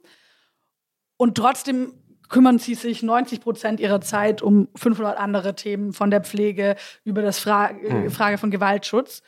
Und 1.21 1.35
trotzdem 1.35 1.93
kümmern 2.29 2.57
sie 2.57 2.73
sich 2.73 3.03
90 3.03 3.41
Prozent 3.41 3.79
ihrer 3.79 4.01
Zeit 4.01 4.41
um 4.41 4.69
500 4.73 5.19
andere 5.19 5.53
Themen, 5.53 5.93
von 5.93 6.09
der 6.09 6.21
Pflege 6.21 6.75
über 7.03 7.21
das 7.21 7.37
Fra 7.37 7.69
äh, 7.69 8.09
Frage 8.09 8.39
von 8.39 8.49
Gewaltschutz. 8.49 9.21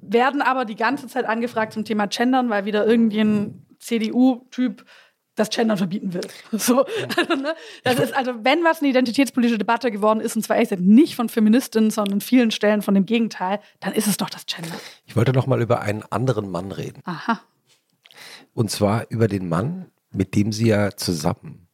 Werden 0.00 0.40
aber 0.40 0.64
die 0.64 0.74
ganze 0.74 1.08
Zeit 1.08 1.26
angefragt 1.26 1.74
zum 1.74 1.84
Thema 1.84 2.06
Gendern, 2.06 2.48
weil 2.48 2.64
wieder 2.64 2.86
irgendein 2.86 3.66
CDU-Typ 3.80 4.86
das 5.34 5.50
Gendern 5.50 5.76
verbieten 5.76 6.14
will. 6.14 6.26
So, 6.52 6.86
also, 7.18 7.34
ne, 7.34 7.54
das 7.84 7.98
ist 7.98 8.14
also, 8.14 8.32
wenn 8.42 8.64
was 8.64 8.80
eine 8.80 8.88
identitätspolitische 8.88 9.58
Debatte 9.58 9.90
geworden 9.90 10.20
ist, 10.20 10.36
und 10.36 10.42
zwar 10.42 10.56
echt 10.56 10.80
nicht 10.80 11.16
von 11.16 11.28
Feministinnen, 11.28 11.90
sondern 11.90 12.14
an 12.14 12.20
vielen 12.22 12.50
Stellen 12.50 12.80
von 12.80 12.94
dem 12.94 13.04
Gegenteil, 13.04 13.60
dann 13.80 13.92
ist 13.92 14.06
es 14.06 14.16
doch 14.16 14.30
das 14.30 14.46
Gendern. 14.46 14.80
Ich 15.04 15.16
wollte 15.16 15.34
noch 15.34 15.46
mal 15.46 15.60
über 15.60 15.82
einen 15.82 16.02
anderen 16.08 16.50
Mann 16.50 16.72
reden. 16.72 17.02
Aha. 17.04 17.42
Und 18.54 18.70
zwar 18.70 19.10
über 19.10 19.28
den 19.28 19.50
Mann, 19.50 19.90
mit 20.12 20.34
dem 20.34 20.52
Sie 20.52 20.68
ja 20.68 20.90
zusammen 20.96 21.68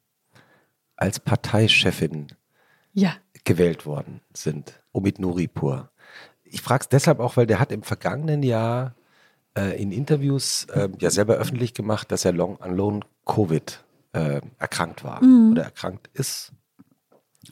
als 0.96 1.20
Parteichefin 1.20 2.28
Ja. 2.92 3.14
gewählt 3.44 3.86
worden 3.86 4.20
sind, 4.34 4.80
Omid 4.92 5.18
Nuripur. 5.18 5.90
Ich 6.44 6.62
frage 6.62 6.82
es 6.82 6.88
deshalb 6.88 7.20
auch, 7.20 7.36
weil 7.36 7.46
der 7.46 7.60
hat 7.60 7.72
im 7.72 7.82
vergangenen 7.82 8.42
Jahr 8.42 8.94
äh, 9.56 9.80
in 9.80 9.92
Interviews 9.92 10.64
äh, 10.72 10.88
ja 10.98 11.10
selber 11.10 11.34
öffentlich 11.34 11.74
gemacht, 11.74 12.10
dass 12.10 12.24
er 12.24 12.32
long, 12.32 12.60
an 12.60 12.74
Long 12.76 13.04
Covid 13.26 13.84
äh, 14.12 14.40
erkrankt 14.58 15.04
war 15.04 15.22
oder 15.22 15.62
erkrankt 15.64 16.08
ist. 16.14 16.52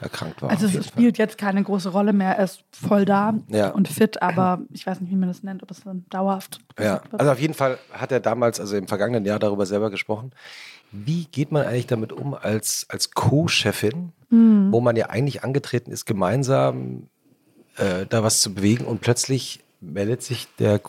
Erkrankt 0.00 0.42
war. 0.42 0.50
Also 0.50 0.66
es 0.66 0.72
jeden 0.72 0.84
Fall. 0.84 0.92
spielt 0.92 1.18
jetzt 1.18 1.38
keine 1.38 1.62
große 1.62 1.88
Rolle 1.90 2.12
mehr. 2.12 2.36
Er 2.36 2.44
ist 2.44 2.64
voll 2.72 3.04
da 3.06 3.34
Ja. 3.48 3.70
und 3.70 3.88
fit, 3.88 4.20
aber 4.20 4.60
ich 4.72 4.86
weiß 4.86 5.00
nicht, 5.00 5.10
wie 5.10 5.16
man 5.16 5.28
das 5.28 5.42
nennt, 5.42 5.62
ob 5.62 5.70
es 5.70 5.84
dann 5.84 6.04
dauerhaft 6.10 6.58
Ja, 6.78 7.02
also 7.12 7.32
auf 7.32 7.38
jeden 7.40 7.54
Fall 7.54 7.78
hat 7.92 8.12
er 8.12 8.20
damals, 8.20 8.60
also 8.60 8.76
im 8.76 8.88
vergangenen 8.88 9.24
Jahr 9.24 9.38
darüber 9.38 9.64
selber 9.64 9.90
gesprochen. 9.90 10.32
Wie 11.04 11.26
geht 11.26 11.52
man 11.52 11.66
eigentlich 11.66 11.86
damit 11.86 12.12
um 12.12 12.34
als, 12.34 12.86
als 12.88 13.10
Co-Chefin, 13.12 14.12
wo 14.72 14.80
man 14.80 14.96
ja 14.96 15.10
eigentlich 15.10 15.44
angetreten 15.44 15.90
ist, 15.90 16.04
gemeinsam 16.04 17.08
äh, 17.76 18.06
da 18.06 18.22
was 18.22 18.40
zu 18.40 18.54
bewegen 18.54 18.84
und 18.84 19.00
plötzlich 19.00 19.60
meldet 19.80 20.22
sich 20.22 20.48
der 20.58 20.76
äh, 20.76 20.80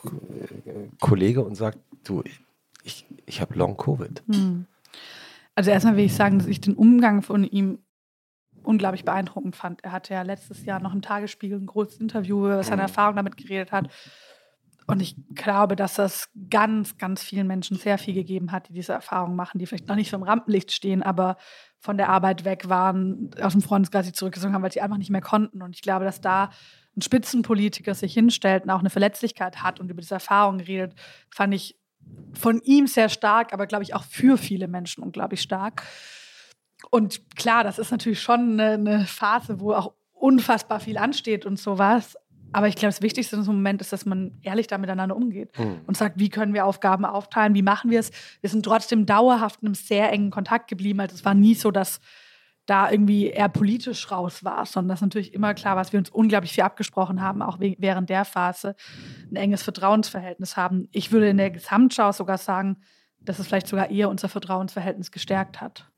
Kollege 0.99 1.43
und 1.43 1.55
sagt, 1.55 1.77
du, 2.03 2.23
ich, 2.83 3.05
ich 3.25 3.41
habe 3.41 3.55
Long-Covid. 3.55 4.23
Also 5.55 5.71
erstmal 5.71 5.97
will 5.97 6.05
ich 6.05 6.15
sagen, 6.15 6.39
dass 6.39 6.47
ich 6.47 6.61
den 6.61 6.75
Umgang 6.75 7.21
von 7.21 7.43
ihm 7.43 7.79
unglaublich 8.63 9.05
beeindruckend 9.05 9.55
fand. 9.55 9.83
Er 9.83 9.91
hatte 9.91 10.13
ja 10.13 10.21
letztes 10.21 10.65
Jahr 10.65 10.79
noch 10.79 10.93
im 10.93 11.01
Tagesspiegel 11.01 11.59
ein 11.59 11.65
großes 11.65 11.97
Interview, 11.99 12.41
wo 12.41 12.47
er 12.47 12.63
seine 12.63 12.83
Erfahrung 12.83 13.15
damit 13.15 13.37
geredet 13.37 13.71
hat. 13.71 13.89
Und 14.87 15.01
ich 15.01 15.17
glaube, 15.35 15.75
dass 15.75 15.95
das 15.95 16.29
ganz, 16.49 16.97
ganz 16.97 17.21
vielen 17.21 17.45
Menschen 17.45 17.77
sehr 17.77 17.97
viel 17.97 18.13
gegeben 18.13 18.53
hat, 18.53 18.69
die 18.69 18.73
diese 18.73 18.93
Erfahrung 18.93 19.35
machen, 19.35 19.59
die 19.59 19.65
vielleicht 19.65 19.89
noch 19.89 19.97
nicht 19.97 20.09
so 20.09 20.15
im 20.15 20.23
Rampenlicht 20.23 20.71
stehen, 20.71 21.03
aber 21.03 21.35
von 21.77 21.97
der 21.97 22.07
Arbeit 22.07 22.45
weg 22.45 22.69
waren, 22.69 23.29
aus 23.41 23.51
dem 23.51 23.61
Freundeskreis 23.61 24.05
sich 24.05 24.15
zurückgezogen 24.15 24.53
haben, 24.53 24.63
weil 24.63 24.71
sie 24.71 24.81
einfach 24.81 24.97
nicht 24.97 25.09
mehr 25.09 25.21
konnten. 25.21 25.61
Und 25.61 25.75
ich 25.75 25.81
glaube, 25.81 26.05
dass 26.05 26.21
da 26.21 26.51
ein 26.95 27.01
Spitzenpolitiker 27.01 27.93
sich 27.95 28.13
hinstellt 28.13 28.63
und 28.63 28.69
auch 28.69 28.79
eine 28.79 28.89
Verletzlichkeit 28.89 29.61
hat 29.61 29.81
und 29.81 29.91
über 29.91 30.01
diese 30.01 30.15
Erfahrung 30.15 30.61
redet, 30.61 30.95
fand 31.29 31.53
ich 31.53 31.77
von 32.33 32.61
ihm 32.61 32.87
sehr 32.87 33.09
stark, 33.09 33.53
aber 33.53 33.67
glaube 33.67 33.83
ich 33.83 33.93
auch 33.93 34.03
für 34.03 34.37
viele 34.37 34.69
Menschen 34.69 35.03
unglaublich 35.03 35.41
stark. 35.41 35.83
Und 36.91 37.35
klar, 37.35 37.65
das 37.65 37.77
ist 37.77 37.91
natürlich 37.91 38.21
schon 38.21 38.59
eine, 38.59 38.73
eine 38.73 39.05
Phase, 39.05 39.59
wo 39.59 39.73
auch 39.73 39.93
unfassbar 40.13 40.79
viel 40.79 40.97
ansteht 40.97 41.45
und 41.45 41.59
sowas. 41.59 42.15
Aber 42.53 42.67
ich 42.67 42.75
glaube, 42.75 42.89
das 42.89 43.01
Wichtigste 43.01 43.35
in 43.35 43.41
einem 43.41 43.55
Moment 43.55 43.81
ist, 43.81 43.93
dass 43.93 44.05
man 44.05 44.37
ehrlich 44.41 44.67
da 44.67 44.77
miteinander 44.77 45.15
umgeht 45.15 45.57
mhm. 45.57 45.81
und 45.85 45.97
sagt, 45.97 46.19
wie 46.19 46.29
können 46.29 46.53
wir 46.53 46.65
Aufgaben 46.65 47.05
aufteilen, 47.05 47.53
wie 47.55 47.61
machen 47.61 47.91
wir 47.91 47.99
es. 47.99 48.11
Wir 48.41 48.49
sind 48.49 48.63
trotzdem 48.63 49.05
dauerhaft 49.05 49.61
in 49.61 49.67
einem 49.67 49.75
sehr 49.75 50.11
engen 50.11 50.31
Kontakt 50.31 50.67
geblieben. 50.67 50.99
Also 50.99 51.15
es 51.15 51.25
war 51.25 51.33
nie 51.33 51.55
so, 51.55 51.71
dass 51.71 51.99
da 52.67 52.91
irgendwie 52.91 53.27
eher 53.27 53.49
politisch 53.49 54.11
raus 54.11 54.43
war, 54.43 54.65
sondern 54.65 54.89
das 54.89 54.99
ist 54.99 55.03
natürlich 55.03 55.33
immer 55.33 55.53
klar, 55.53 55.77
was 55.77 55.93
wir 55.93 55.99
uns 55.99 56.09
unglaublich 56.09 56.51
viel 56.51 56.65
abgesprochen 56.65 57.21
haben, 57.21 57.41
auch 57.41 57.59
während 57.59 58.09
der 58.09 58.25
Phase 58.25 58.75
ein 59.31 59.37
enges 59.37 59.63
Vertrauensverhältnis 59.63 60.57
haben. 60.57 60.89
Ich 60.91 61.11
würde 61.11 61.29
in 61.29 61.37
der 61.37 61.49
Gesamtschau 61.49 62.11
sogar 62.11 62.37
sagen, 62.37 62.77
dass 63.21 63.39
es 63.39 63.47
vielleicht 63.47 63.67
sogar 63.67 63.89
eher 63.89 64.09
unser 64.09 64.27
Vertrauensverhältnis 64.27 65.11
gestärkt 65.11 65.61
hat. 65.61 65.89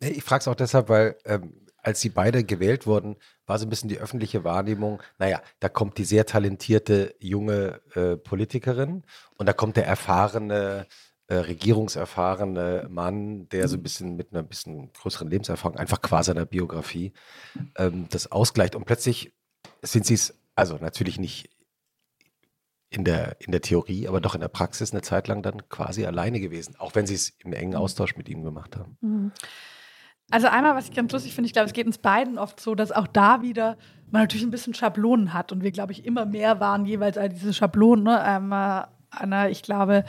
Ich 0.00 0.24
frage 0.24 0.40
es 0.40 0.48
auch 0.48 0.56
deshalb, 0.56 0.88
weil 0.88 1.16
ähm, 1.24 1.67
als 1.88 2.02
sie 2.02 2.10
beide 2.10 2.44
gewählt 2.44 2.86
wurden, 2.86 3.16
war 3.46 3.58
so 3.58 3.64
ein 3.64 3.70
bisschen 3.70 3.88
die 3.88 3.96
öffentliche 3.96 4.44
Wahrnehmung, 4.44 5.02
naja, 5.18 5.40
da 5.58 5.70
kommt 5.70 5.96
die 5.96 6.04
sehr 6.04 6.26
talentierte 6.26 7.14
junge 7.18 7.80
äh, 7.94 8.18
Politikerin 8.18 9.04
und 9.38 9.46
da 9.46 9.54
kommt 9.54 9.78
der 9.78 9.86
erfahrene 9.86 10.86
äh, 11.28 11.36
regierungserfahrene 11.36 12.88
Mann, 12.90 13.48
der 13.48 13.68
so 13.68 13.78
ein 13.78 13.82
bisschen 13.82 14.16
mit 14.16 14.34
einer 14.34 14.42
bisschen 14.42 14.92
größeren 14.92 15.30
Lebenserfahrung, 15.30 15.78
einfach 15.78 16.02
qua 16.02 16.22
seiner 16.22 16.44
Biografie, 16.44 17.14
ähm, 17.78 18.06
das 18.10 18.30
ausgleicht. 18.30 18.74
Und 18.74 18.84
plötzlich 18.84 19.32
sind 19.80 20.04
sie 20.04 20.14
es, 20.14 20.38
also 20.56 20.76
natürlich 20.76 21.18
nicht 21.18 21.48
in 22.90 23.04
der, 23.04 23.40
in 23.40 23.50
der 23.50 23.62
Theorie, 23.62 24.08
aber 24.08 24.20
doch 24.20 24.34
in 24.34 24.42
der 24.42 24.48
Praxis 24.48 24.92
eine 24.92 25.00
Zeit 25.00 25.26
lang 25.26 25.42
dann 25.42 25.70
quasi 25.70 26.04
alleine 26.04 26.38
gewesen, 26.38 26.76
auch 26.76 26.94
wenn 26.94 27.06
sie 27.06 27.14
es 27.14 27.30
im 27.38 27.54
engen. 27.54 27.76
Austausch 27.76 28.14
mit 28.16 28.28
ihm 28.28 28.42
gemacht 28.42 28.76
haben. 28.76 28.98
Mhm. 29.00 29.32
Also 30.30 30.48
einmal, 30.48 30.74
was 30.74 30.88
ich 30.88 30.94
ganz 30.94 31.12
lustig 31.12 31.34
finde, 31.34 31.46
ich 31.46 31.52
glaube, 31.52 31.66
es 31.66 31.72
geht 31.72 31.86
uns 31.86 31.98
beiden 31.98 32.38
oft 32.38 32.60
so, 32.60 32.74
dass 32.74 32.92
auch 32.92 33.06
da 33.06 33.42
wieder 33.42 33.76
man 34.10 34.22
natürlich 34.22 34.44
ein 34.44 34.50
bisschen 34.50 34.74
Schablonen 34.74 35.34
hat 35.34 35.52
und 35.52 35.62
wir, 35.62 35.70
glaube 35.70 35.92
ich, 35.92 36.04
immer 36.04 36.24
mehr 36.24 36.60
waren 36.60 36.86
jeweils 36.86 37.18
all 37.18 37.28
diese 37.28 37.52
Schablonen. 37.52 38.04
Ne? 38.04 38.22
Ähm, 38.26 38.52
Anna, 39.10 39.48
ich 39.48 39.62
glaube, 39.62 40.04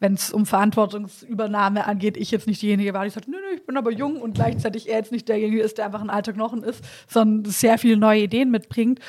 wenn 0.00 0.14
es 0.14 0.32
um 0.32 0.44
Verantwortungsübernahme 0.44 1.86
angeht, 1.86 2.16
ich 2.16 2.30
jetzt 2.30 2.46
nicht 2.46 2.60
diejenige 2.60 2.92
war, 2.92 3.04
die 3.04 3.10
sagt, 3.10 3.28
nö, 3.28 3.36
nö, 3.36 3.56
ich 3.56 3.64
bin 3.64 3.76
aber 3.76 3.90
jung 3.90 4.20
und 4.20 4.34
gleichzeitig 4.34 4.88
er 4.88 4.98
jetzt 4.98 5.12
nicht 5.12 5.28
derjenige 5.28 5.62
ist, 5.62 5.78
der 5.78 5.86
einfach 5.86 6.02
ein 6.02 6.10
alter 6.10 6.32
Knochen 6.32 6.62
ist, 6.62 6.84
sondern 7.08 7.50
sehr 7.50 7.78
viele 7.78 7.96
neue 7.96 8.22
Ideen 8.22 8.50
mitbringt. 8.50 9.00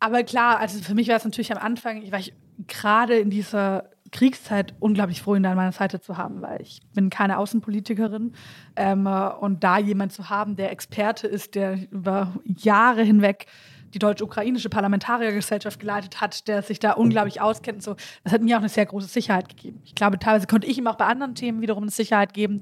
Aber 0.00 0.22
klar, 0.24 0.58
also 0.58 0.78
für 0.82 0.94
mich 0.94 1.08
war 1.08 1.16
es 1.16 1.24
natürlich 1.24 1.52
am 1.52 1.58
Anfang, 1.58 2.02
ich 2.02 2.12
war 2.12 2.20
gerade 2.66 3.18
in 3.18 3.30
dieser 3.30 3.90
Kriegszeit 4.10 4.74
unglaublich 4.80 5.22
froh, 5.22 5.34
ihn 5.34 5.42
da 5.42 5.50
an 5.50 5.56
meiner 5.56 5.72
Seite 5.72 6.00
zu 6.00 6.16
haben, 6.16 6.42
weil 6.42 6.60
ich 6.62 6.80
bin 6.94 7.10
keine 7.10 7.38
Außenpolitikerin 7.38 8.32
ähm, 8.76 9.06
und 9.06 9.64
da 9.64 9.78
jemand 9.78 10.12
zu 10.12 10.30
haben, 10.30 10.56
der 10.56 10.72
Experte 10.72 11.26
ist, 11.26 11.54
der 11.54 11.78
über 11.90 12.34
Jahre 12.44 13.02
hinweg 13.02 13.46
die 13.94 13.98
deutsch-ukrainische 13.98 14.68
Parlamentariergesellschaft 14.68 15.80
geleitet 15.80 16.20
hat, 16.20 16.46
der 16.48 16.62
sich 16.62 16.78
da 16.78 16.92
unglaublich 16.92 17.40
auskennt. 17.40 17.82
So, 17.82 17.96
das 18.24 18.32
hat 18.32 18.42
mir 18.42 18.56
auch 18.56 18.60
eine 18.60 18.68
sehr 18.68 18.86
große 18.86 19.08
Sicherheit 19.08 19.48
gegeben. 19.48 19.80
Ich 19.84 19.94
glaube, 19.94 20.18
teilweise 20.18 20.46
konnte 20.46 20.66
ich 20.66 20.78
ihm 20.78 20.86
auch 20.86 20.96
bei 20.96 21.06
anderen 21.06 21.34
Themen 21.34 21.60
wiederum 21.60 21.84
eine 21.84 21.90
Sicherheit 21.90 22.34
geben. 22.34 22.60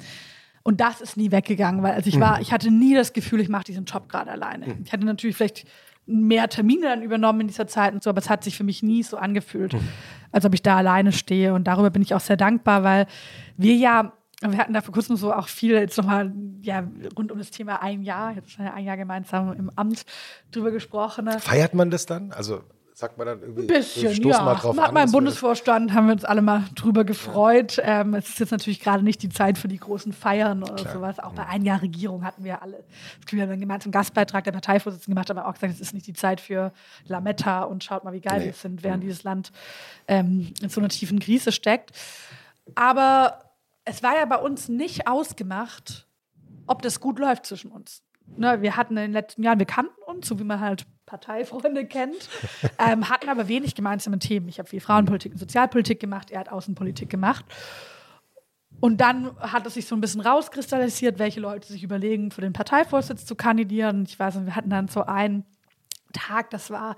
Und 0.63 0.81
das 0.81 1.01
ist 1.01 1.17
nie 1.17 1.31
weggegangen, 1.31 1.83
weil 1.83 1.93
also 1.93 2.09
ich 2.09 2.19
war, 2.19 2.41
ich 2.41 2.53
hatte 2.53 2.73
nie 2.73 2.95
das 2.95 3.13
Gefühl, 3.13 3.41
ich 3.41 3.49
mache 3.49 3.65
diesen 3.65 3.85
Job 3.85 4.09
gerade 4.09 4.33
alleine. 4.33 4.77
Ich 4.85 4.93
hatte 4.93 5.05
natürlich 5.05 5.37
vielleicht 5.37 5.65
mehr 6.07 6.49
Termine 6.49 6.83
dann 6.83 7.03
übernommen 7.03 7.43
in 7.43 7.47
dieser 7.49 7.67
Zeit 7.67 7.93
und 7.93 8.03
so, 8.03 8.11
aber 8.11 8.19
es 8.19 8.31
hat 8.31 8.45
sich 8.45 8.57
für 8.57 8.65
mich 8.65 8.83
nie 8.83 9.03
so 9.03 9.17
angefühlt, 9.17 9.77
als 10.37 10.45
ob 10.45 10.53
ich 10.53 10.63
da 10.63 10.77
alleine 10.77 11.13
stehe. 11.13 11.55
Und 11.55 11.65
darüber 11.65 11.89
bin 11.89 12.03
ich 12.03 12.15
auch 12.15 12.21
sehr 12.21 12.37
dankbar, 12.37 12.85
weil 12.85 13.07
wir 13.57 13.75
ja 13.75 14.13
wir 14.43 14.59
hatten 14.59 14.75
da 14.75 14.83
vor 14.83 14.93
kurzem 14.93 15.17
so 15.17 15.33
auch 15.33 15.49
viel 15.49 15.73
jetzt 15.73 15.97
nochmal 15.97 16.31
ja, 16.61 16.87
rund 17.17 17.33
um 17.33 17.39
das 17.39 17.51
Thema 17.51 17.81
ein 17.81 18.03
Jahr, 18.03 18.35
jetzt 18.35 18.61
ein 18.61 18.85
Jahr 18.85 18.99
gemeinsam 18.99 19.55
im 19.55 19.71
Amt 19.77 20.05
drüber 20.51 20.71
gesprochen. 20.71 21.25
Ne? 21.25 21.41
Feiert 21.41 21.73
man 21.73 21.91
das 21.91 22.05
dann? 22.05 22.33
Also 22.33 22.61
sagt 22.97 23.19
man 23.19 23.27
dann 23.27 23.43
irgendwie, 23.43 23.61
ein 23.61 23.67
bisschen, 23.67 24.23
ja. 24.23 24.43
mal 24.43 24.55
drauf 24.55 24.75
Nach 24.75 24.89
an, 24.89 24.95
meinem 24.95 25.13
Bundesvorstand 25.13 25.93
haben 25.93 26.07
wir 26.07 26.15
uns 26.15 26.25
alle 26.25 26.41
mal 26.41 26.65
drüber 26.75 27.05
gefreut. 27.05 27.77
Ja. 27.77 28.01
Ähm, 28.01 28.15
es 28.15 28.31
ist 28.31 28.41
jetzt 28.41 28.53
natürlich 28.53 28.81
gerade 28.81 29.05
nicht 29.05 29.23
die 29.23 29.29
Zeit 29.29 29.59
für 29.59 29.69
die 29.69 29.77
großen 29.77 30.15
Feiern 30.15 30.63
oder 30.63 30.77
Klar. 30.77 30.95
sowas. 30.95 31.19
Auch 31.19 31.35
bei 31.35 31.45
ein 31.45 31.63
Jahr 31.63 31.83
Regierung 31.83 32.25
hatten 32.25 32.43
wir 32.43 32.63
alle. 32.63 32.85
Wir 33.29 33.43
haben 33.43 33.51
dann 33.51 33.61
gemeinsam 33.61 33.93
Gastbeitrag 33.93 34.45
der 34.45 34.53
Parteivorsitzenden 34.53 35.15
gemacht, 35.15 35.31
aber 35.31 35.47
auch 35.47 35.53
gesagt, 35.53 35.75
es 35.75 35.81
ist 35.81 35.93
nicht 35.93 36.07
die 36.07 36.15
Zeit 36.15 36.41
für 36.41 36.73
Lametta 37.05 37.65
und 37.65 37.85
schaut 37.85 38.03
mal, 38.03 38.15
wie 38.15 38.23
geil 38.23 38.39
nee. 38.39 38.47
wir 38.47 38.53
sind, 38.55 38.83
während 38.83 39.03
mhm. 39.03 39.09
dieses 39.09 39.25
Land 39.25 39.53
ähm, 40.09 40.55
in 40.63 40.71
so 40.71 40.81
einer 40.81 40.89
tiefen 40.89 41.19
Krise 41.19 41.53
steckt. 41.53 41.91
Aber 42.77 43.41
es 43.85 44.03
war 44.03 44.17
ja 44.17 44.25
bei 44.25 44.39
uns 44.39 44.71
nicht 44.71 45.07
ausgemacht, 45.07 46.07
ob 46.67 46.81
das 46.81 46.99
gut 46.99 47.19
läuft 47.19 47.45
zwischen 47.45 47.71
uns. 47.71 48.06
Ne, 48.37 48.61
wir 48.61 48.77
hatten 48.77 48.97
in 48.97 49.05
den 49.05 49.13
letzten 49.13 49.43
Jahren, 49.43 49.59
wir 49.59 49.67
kannten 49.67 50.03
uns, 50.07 50.29
so 50.29 50.39
wie 50.39 50.45
man 50.45 50.61
halt 50.61 50.87
Parteifreunde 51.07 51.87
kennt, 51.87 52.29
ähm, 52.79 53.09
hatten 53.09 53.29
aber 53.29 53.49
wenig 53.49 53.75
gemeinsame 53.75 54.19
Themen. 54.19 54.49
Ich 54.49 54.59
habe 54.59 54.69
viel 54.69 54.81
Frauenpolitik 54.81 55.33
und 55.33 55.39
Sozialpolitik 55.39 56.01
gemacht, 56.01 56.31
er 56.31 56.41
hat 56.41 56.51
Außenpolitik 56.51 57.09
gemacht. 57.09 57.45
Und 58.81 59.01
dann 59.01 59.39
hat 59.41 59.67
es 59.67 59.75
sich 59.75 59.87
so 59.87 59.95
ein 59.95 60.01
bisschen 60.01 60.21
rauskristallisiert, 60.21 61.19
welche 61.19 61.41
Leute 61.41 61.67
sich 61.69 61.83
überlegen, 61.83 62.31
für 62.31 62.43
den 62.43 62.53
Parteivorsitz 62.53 63.25
zu 63.25 63.35
kandidieren. 63.35 64.05
Ich 64.07 64.19
weiß 64.19 64.35
nicht, 64.35 64.47
wir 64.47 64.57
hatten 64.57 64.69
dann 64.69 64.89
so 64.89 65.05
einen 65.05 65.45
Tag, 66.13 66.51
das 66.51 66.71
war, 66.71 66.97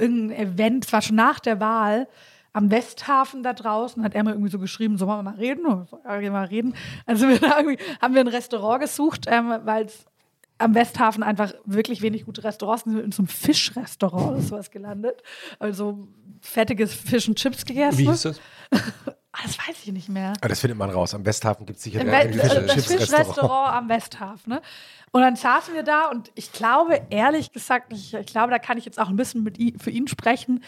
irgendein 0.00 0.36
Event, 0.36 0.84
das 0.84 0.92
war 0.92 1.02
schon 1.02 1.16
nach 1.16 1.38
der 1.38 1.60
Wahl 1.60 2.08
am 2.52 2.70
Westhafen 2.70 3.42
da 3.42 3.54
draußen, 3.54 4.02
hat 4.04 4.14
er 4.14 4.24
mir 4.24 4.32
irgendwie 4.32 4.50
so 4.50 4.58
geschrieben, 4.58 4.98
sollen 4.98 5.10
wir 5.10 5.22
mal 5.22 5.34
reden? 5.36 5.64
So, 5.86 6.00
ja, 6.04 6.20
wir 6.20 6.30
mal 6.30 6.44
reden. 6.44 6.74
Also 7.06 7.26
wir 7.28 7.40
haben 7.40 8.14
wir 8.14 8.20
ein 8.20 8.28
Restaurant 8.28 8.82
gesucht, 8.82 9.24
ähm, 9.26 9.54
weil 9.64 9.86
es 9.86 10.04
am 10.62 10.74
Westhafen 10.74 11.22
einfach 11.22 11.52
wirklich 11.64 12.02
wenig 12.02 12.24
gute 12.24 12.44
Restaurants 12.44 12.84
sind. 12.84 12.98
In 12.98 13.12
so 13.12 13.22
einem 13.22 13.28
Fischrestaurant 13.28 14.38
ist 14.38 14.50
was 14.50 14.70
gelandet. 14.70 15.22
Also 15.58 16.08
fettiges 16.40 16.94
Fisch 16.94 17.28
und 17.28 17.36
Chips 17.38 17.64
gegessen. 17.64 17.98
Wie 17.98 18.08
hieß 18.08 18.22
das? 18.22 18.40
Ah, 19.34 19.40
das 19.44 19.56
weiß 19.58 19.76
ich 19.86 19.92
nicht 19.92 20.10
mehr. 20.10 20.34
Aber 20.40 20.50
das 20.50 20.60
findet 20.60 20.76
man 20.76 20.90
raus. 20.90 21.14
Am 21.14 21.24
Westhafen 21.24 21.64
gibt 21.64 21.78
es 21.78 21.84
sicher 21.84 22.00
ein 22.00 22.32
Fisch 22.34 22.52
das 22.66 22.84
Fischrestaurant 22.84 23.74
am 23.74 23.88
Westhafen. 23.88 24.52
Ne? 24.52 24.62
Und 25.10 25.22
dann 25.22 25.36
saßen 25.36 25.72
wir 25.72 25.82
da 25.84 26.10
und 26.10 26.30
ich 26.34 26.52
glaube, 26.52 27.00
ehrlich 27.08 27.50
gesagt, 27.50 27.94
ich, 27.94 28.12
ich 28.12 28.26
glaube, 28.26 28.50
da 28.50 28.58
kann 28.58 28.76
ich 28.76 28.84
jetzt 28.84 29.00
auch 29.00 29.08
ein 29.08 29.16
bisschen 29.16 29.42
mit 29.42 29.56
für 29.80 29.90
ihn 29.90 30.06
sprechen 30.06 30.60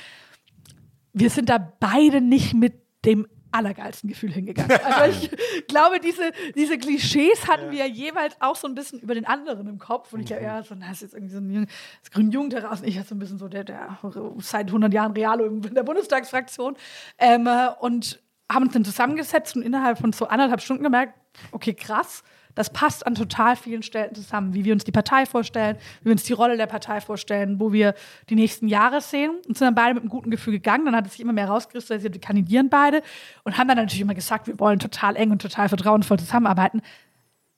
wir 1.14 1.30
sind 1.30 1.48
da 1.48 1.58
beide 1.80 2.20
nicht 2.20 2.52
mit 2.52 2.74
dem 3.06 3.26
allergeilsten 3.54 4.08
Gefühl 4.10 4.32
hingegangen. 4.32 4.78
Also 4.84 5.10
ich 5.10 5.30
glaube, 5.68 6.00
diese, 6.00 6.32
diese 6.54 6.76
Klischees 6.76 7.46
hatten 7.48 7.66
ja. 7.66 7.72
wir 7.72 7.88
jeweils 7.88 8.36
auch 8.40 8.56
so 8.56 8.66
ein 8.66 8.74
bisschen 8.74 8.98
über 9.00 9.14
den 9.14 9.26
anderen 9.26 9.66
im 9.68 9.78
Kopf. 9.78 10.12
Und 10.12 10.20
ich 10.20 10.26
glaube, 10.26 10.42
ja, 10.42 10.62
so, 10.62 10.74
na, 10.76 10.90
ist 10.90 11.02
jetzt 11.02 11.14
irgendwie 11.14 11.34
so 11.34 11.40
ein 11.40 11.66
grünen 12.12 12.32
Jugend 12.32 12.54
heraus. 12.54 12.82
Ich 12.82 12.98
hatte 12.98 13.08
so 13.08 13.14
ein 13.14 13.18
bisschen 13.18 13.38
so 13.38 13.48
der, 13.48 13.64
der 13.64 13.98
seit 14.38 14.66
100 14.66 14.92
Jahren 14.92 15.12
Realo 15.12 15.46
in 15.46 15.62
der 15.62 15.82
Bundestagsfraktion. 15.82 16.76
Ähm, 17.18 17.48
und 17.80 18.20
haben 18.50 18.64
uns 18.64 18.74
dann 18.74 18.84
zusammengesetzt 18.84 19.56
und 19.56 19.62
innerhalb 19.62 19.98
von 19.98 20.12
so 20.12 20.26
anderthalb 20.26 20.60
Stunden 20.60 20.82
gemerkt, 20.82 21.14
okay, 21.52 21.74
krass, 21.74 22.22
das 22.54 22.70
passt 22.70 23.06
an 23.06 23.14
total 23.14 23.56
vielen 23.56 23.82
Stellen 23.82 24.14
zusammen, 24.14 24.54
wie 24.54 24.64
wir 24.64 24.72
uns 24.72 24.84
die 24.84 24.92
Partei 24.92 25.26
vorstellen, 25.26 25.76
wie 26.00 26.06
wir 26.06 26.12
uns 26.12 26.24
die 26.24 26.32
Rolle 26.32 26.56
der 26.56 26.66
Partei 26.66 27.00
vorstellen, 27.00 27.60
wo 27.60 27.72
wir 27.72 27.94
die 28.30 28.34
nächsten 28.34 28.68
Jahre 28.68 29.00
sehen 29.00 29.32
und 29.48 29.58
sind 29.58 29.66
dann 29.66 29.74
beide 29.74 29.94
mit 29.94 30.02
einem 30.02 30.10
guten 30.10 30.30
Gefühl 30.30 30.54
gegangen. 30.54 30.84
Dann 30.84 30.96
hat 30.96 31.06
es 31.06 31.12
sich 31.12 31.20
immer 31.20 31.32
mehr 31.32 31.48
rauskristallisiert, 31.48 32.14
wir 32.14 32.20
kandidieren 32.20 32.68
beide 32.68 33.02
und 33.42 33.58
haben 33.58 33.68
dann 33.68 33.78
natürlich 33.78 34.00
immer 34.00 34.14
gesagt, 34.14 34.46
wir 34.46 34.58
wollen 34.60 34.78
total 34.78 35.16
eng 35.16 35.30
und 35.30 35.42
total 35.42 35.68
vertrauensvoll 35.68 36.18
zusammenarbeiten. 36.18 36.80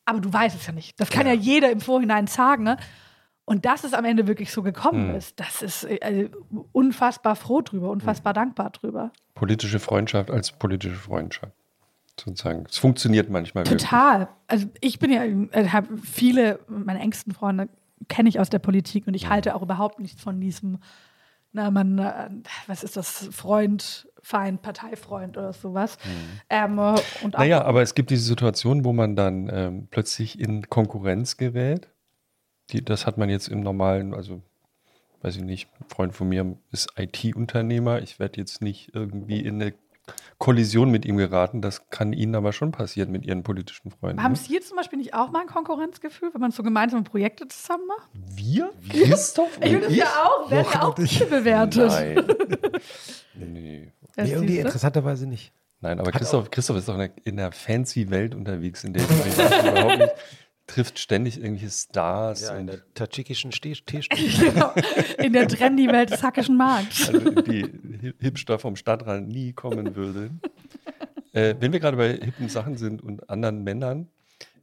Aber 0.04 0.20
du 0.20 0.32
weißt 0.32 0.56
es 0.56 0.66
ja 0.66 0.72
nicht. 0.72 0.98
Das 1.00 1.10
kann 1.10 1.26
ja, 1.26 1.32
ja 1.32 1.40
jeder 1.40 1.70
im 1.70 1.80
Vorhinein 1.80 2.26
sagen. 2.26 2.62
Ne? 2.62 2.76
Und 3.44 3.64
dass 3.64 3.84
es 3.84 3.92
am 3.92 4.04
Ende 4.04 4.26
wirklich 4.26 4.52
so 4.52 4.62
gekommen 4.62 5.10
mhm. 5.10 5.14
ist, 5.16 5.38
das 5.38 5.62
ist 5.62 5.84
äh, 5.84 6.30
unfassbar 6.72 7.36
froh 7.36 7.60
drüber, 7.60 7.90
unfassbar 7.90 8.32
mhm. 8.32 8.36
dankbar 8.36 8.70
drüber. 8.70 9.12
Politische 9.34 9.78
Freundschaft 9.78 10.30
als 10.30 10.52
politische 10.52 10.96
Freundschaft 10.96 11.52
sozusagen. 12.20 12.64
Es 12.68 12.78
funktioniert 12.78 13.30
manchmal 13.30 13.64
Total. 13.64 14.20
Wirklich. 14.20 14.36
Also 14.48 14.66
ich 14.80 14.98
bin 14.98 15.12
ja, 15.12 15.24
äh, 15.24 15.68
habe 15.68 15.98
viele 15.98 16.60
meiner 16.68 17.00
engsten 17.00 17.32
Freunde 17.32 17.68
kenne 18.08 18.28
ich 18.28 18.38
aus 18.38 18.50
der 18.50 18.58
Politik 18.58 19.06
und 19.06 19.14
ich 19.14 19.28
halte 19.28 19.54
auch 19.54 19.62
überhaupt 19.62 19.98
nichts 20.00 20.22
von 20.22 20.40
diesem, 20.40 20.78
na 21.52 21.70
man, 21.70 21.98
äh, 21.98 22.30
was 22.66 22.84
ist 22.84 22.96
das, 22.96 23.28
Freund, 23.32 24.08
Feind, 24.22 24.62
Parteifreund 24.62 25.38
oder 25.38 25.52
sowas. 25.52 25.98
Mhm. 26.04 26.40
Ähm, 26.50 26.78
und 27.22 27.34
naja, 27.34 27.64
aber 27.64 27.82
es 27.82 27.94
gibt 27.94 28.10
diese 28.10 28.24
Situation, 28.24 28.84
wo 28.84 28.92
man 28.92 29.16
dann 29.16 29.48
ähm, 29.52 29.88
plötzlich 29.90 30.38
in 30.38 30.68
Konkurrenz 30.68 31.36
gerät. 31.36 31.88
Die, 32.70 32.84
das 32.84 33.06
hat 33.06 33.18
man 33.18 33.30
jetzt 33.30 33.48
im 33.48 33.60
normalen, 33.60 34.14
also 34.14 34.42
weiß 35.22 35.36
ich 35.36 35.42
nicht, 35.42 35.68
ein 35.80 35.88
Freund 35.88 36.14
von 36.14 36.28
mir 36.28 36.56
ist 36.72 36.88
IT-Unternehmer. 36.96 38.02
Ich 38.02 38.18
werde 38.18 38.40
jetzt 38.40 38.60
nicht 38.60 38.94
irgendwie 38.94 39.40
in 39.40 39.62
eine 39.62 39.74
Kollision 40.38 40.90
mit 40.90 41.04
ihm 41.04 41.16
geraten. 41.16 41.62
Das 41.62 41.88
kann 41.90 42.12
Ihnen 42.12 42.34
aber 42.34 42.52
schon 42.52 42.72
passieren 42.72 43.10
mit 43.10 43.24
Ihren 43.24 43.42
politischen 43.42 43.90
Freunden. 43.90 44.22
Haben 44.22 44.32
ne? 44.32 44.38
Sie 44.38 44.60
zum 44.60 44.76
Beispiel 44.76 44.98
nicht 44.98 45.14
auch 45.14 45.30
mal 45.30 45.40
ein 45.40 45.46
Konkurrenzgefühl, 45.46 46.30
wenn 46.32 46.40
man 46.40 46.50
so 46.50 46.62
gemeinsame 46.62 47.02
Projekte 47.02 47.48
zusammen 47.48 47.86
macht? 47.86 48.08
Wir? 48.34 48.70
Christoph? 48.90 49.58
Ich 49.60 49.70
finde 49.70 49.86
es 49.86 49.96
ja 49.96 50.06
auch. 50.24 50.50
Werden 50.50 50.66
ja 50.72 50.82
auch 50.82 50.94
bewertet. 50.94 51.90
Nein. 51.90 52.24
nee. 53.34 53.92
nee. 54.16 54.30
irgendwie 54.30 54.58
interessanterweise 54.58 55.26
nicht. 55.26 55.52
Nein, 55.80 56.00
aber 56.00 56.10
Christoph, 56.10 56.50
Christoph 56.50 56.78
ist 56.78 56.88
doch 56.88 56.98
in 57.24 57.36
der 57.36 57.52
fancy 57.52 58.10
Welt 58.10 58.34
unterwegs, 58.34 58.82
in 58.84 58.94
der 58.94 59.02
ich 59.02 59.08
überhaupt 59.68 59.98
nicht 59.98 60.14
trifft 60.66 60.98
ständig 60.98 61.38
irgendwelche 61.38 61.70
Stars. 61.70 62.42
Ja, 62.42 62.56
in 62.56 62.66
der 62.66 62.80
tadschikischen 62.94 63.50
Teestunde. 63.52 64.06
genau. 64.06 64.72
In 65.18 65.32
der 65.32 65.48
Trendy-Welt 65.48 66.10
des 66.10 66.22
hackischen 66.22 66.56
Markts. 66.56 67.08
Also 67.08 67.30
die 67.42 68.12
Hipster 68.18 68.58
vom 68.58 68.76
Stadtrand 68.76 69.28
nie 69.28 69.52
kommen 69.52 69.94
würden. 69.94 70.40
äh, 71.32 71.54
wenn 71.60 71.72
wir 71.72 71.80
gerade 71.80 71.96
bei 71.96 72.14
hippen 72.14 72.48
Sachen 72.48 72.76
sind 72.76 73.02
und 73.02 73.30
anderen 73.30 73.62
Männern, 73.62 74.08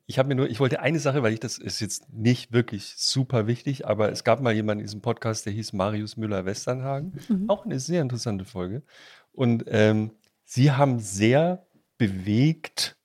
ich 0.06 0.19
habe 0.19 0.27
mir 0.27 0.35
nur, 0.35 0.49
ich 0.49 0.59
wollte 0.59 0.82
eine 0.82 0.99
Sache, 0.99 1.23
weil 1.23 1.33
ich 1.33 1.40
das 1.40 1.57
ist 1.57 1.80
jetzt 1.80 2.11
nicht 2.11 2.51
wirklich 2.51 2.93
super 2.98 3.48
wichtig, 3.48 3.88
aber 3.88 4.11
es 4.11 4.25
gab 4.25 4.41
mal 4.41 4.53
jemanden 4.53 4.82
in 4.82 4.88
diesem 4.88 5.01
Podcast, 5.01 5.45
der 5.45 5.53
hieß 5.53 5.72
Marius 5.72 6.17
Müller-Westernhagen. 6.17 7.14
Mhm. 7.30 7.49
Auch 7.49 7.64
eine 7.65 7.80
sehr 7.80 8.01
interessante 8.01 8.43
Folge. 8.43 8.83
Und 9.32 9.64
ähm, 9.67 10.11
sie 10.43 10.72
haben 10.72 10.99
sehr 10.99 11.65
bewegt 11.98 12.98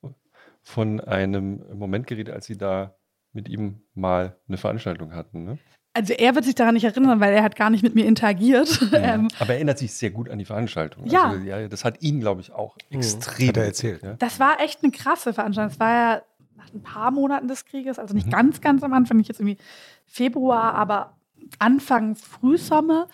von 0.69 1.01
einem 1.01 1.65
Moment 1.75 2.07
geredet, 2.07 2.35
als 2.35 2.45
sie 2.45 2.59
da 2.59 2.95
mit 3.33 3.49
ihm 3.49 3.81
mal 3.95 4.37
eine 4.49 4.59
Veranstaltung 4.59 5.15
hatten. 5.15 5.45
Ne? 5.45 5.59
Also 5.95 6.13
er 6.13 6.35
wird 6.35 6.45
sich 6.45 6.55
daran 6.55 6.75
nicht 6.75 6.85
erinnern, 6.85 7.21
weil 7.21 7.33
er 7.33 7.43
hat 7.43 7.57
gar 7.57 7.71
nicht 7.71 7.83
mit 7.83 7.95
mir 7.95 8.05
interagiert. 8.05 8.79
Ja, 8.93 8.99
ähm, 9.15 9.29
aber 9.39 9.51
er 9.51 9.57
erinnert 9.57 9.79
sich 9.79 9.95
sehr 9.95 10.11
gut 10.11 10.29
an 10.29 10.39
die 10.39 10.45
Veranstaltung. 10.45 11.07
Ja. 11.07 11.31
Also, 11.31 11.43
ja 11.43 11.69
das 11.69 11.87
hat 11.87 12.03
ihn, 12.03 12.21
glaube 12.21 12.43
ich, 12.43 12.53
auch 12.53 12.77
mhm. 12.91 12.99
extrem. 12.99 13.55
Er 13.55 13.65
erzählt. 13.65 14.03
Ja? 14.03 14.13
Das 14.19 14.39
war 14.41 14.61
echt 14.61 14.83
eine 14.83 14.93
krasse 14.93 15.33
Veranstaltung. 15.33 15.71
Das 15.71 15.81
war 15.81 15.91
ja 15.91 16.23
nach 16.57 16.75
ein 16.75 16.83
paar 16.83 17.13
Monaten 17.13 17.49
des 17.49 17.65
Krieges, 17.65 17.99
also 17.99 18.15
nicht 18.15 18.27
mhm. 18.27 18.33
ganz, 18.33 18.61
ganz 18.61 18.83
am 18.83 18.93
Anfang, 18.93 19.17
nicht 19.17 19.29
jetzt 19.29 19.41
irgendwie 19.41 19.57
Februar, 20.05 20.75
aber 20.75 21.17
Anfang 21.59 22.15
Frühsommer. 22.15 23.09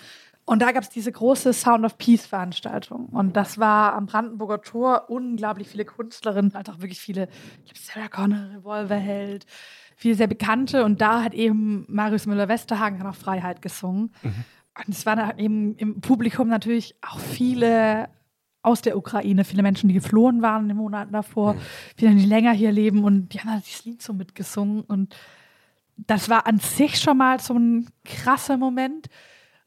Und 0.46 0.60
da 0.60 0.72
gab 0.72 0.82
es 0.82 0.90
diese 0.90 1.10
große 1.10 1.54
Sound 1.54 1.84
of 1.84 1.96
Peace 1.96 2.26
Veranstaltung. 2.26 3.06
Und 3.06 3.34
das 3.34 3.58
war 3.58 3.94
am 3.94 4.06
Brandenburger 4.06 4.60
Tor 4.60 5.06
unglaublich 5.08 5.68
viele 5.68 5.86
Künstlerinnen, 5.86 6.54
als 6.54 6.68
auch 6.68 6.80
wirklich 6.80 7.00
viele, 7.00 7.28
ich 7.64 7.72
glaube, 7.72 7.80
Sarah 7.80 8.08
Connor, 8.08 8.50
Revolverheld, 8.58 9.46
viele 9.96 10.14
sehr 10.14 10.26
bekannte. 10.26 10.84
Und 10.84 11.00
da 11.00 11.22
hat 11.22 11.32
eben 11.32 11.86
Marius 11.88 12.26
Müller-Westerhagen 12.26 13.00
auch 13.06 13.14
Freiheit 13.14 13.62
gesungen. 13.62 14.12
Mhm. 14.22 14.44
Und 14.86 14.88
es 14.88 15.06
waren 15.06 15.38
eben 15.38 15.76
im 15.76 16.00
Publikum 16.00 16.48
natürlich 16.48 16.94
auch 17.00 17.20
viele 17.20 18.08
aus 18.60 18.82
der 18.82 18.96
Ukraine, 18.96 19.44
viele 19.44 19.62
Menschen, 19.62 19.88
die 19.88 19.94
geflohen 19.94 20.42
waren 20.42 20.62
in 20.62 20.68
den 20.68 20.76
Monaten 20.78 21.12
davor, 21.12 21.54
mhm. 21.54 21.60
viele, 21.96 22.14
die 22.14 22.26
länger 22.26 22.52
hier 22.52 22.72
leben 22.72 23.04
und 23.04 23.28
die 23.32 23.40
haben 23.40 23.50
halt 23.50 23.66
dieses 23.66 23.84
Lied 23.84 24.02
so 24.02 24.12
mitgesungen. 24.12 24.82
Und 24.82 25.14
das 25.96 26.28
war 26.28 26.46
an 26.46 26.58
sich 26.58 26.98
schon 26.98 27.18
mal 27.18 27.40
so 27.40 27.54
ein 27.54 27.88
krasser 28.04 28.56
Moment. 28.56 29.08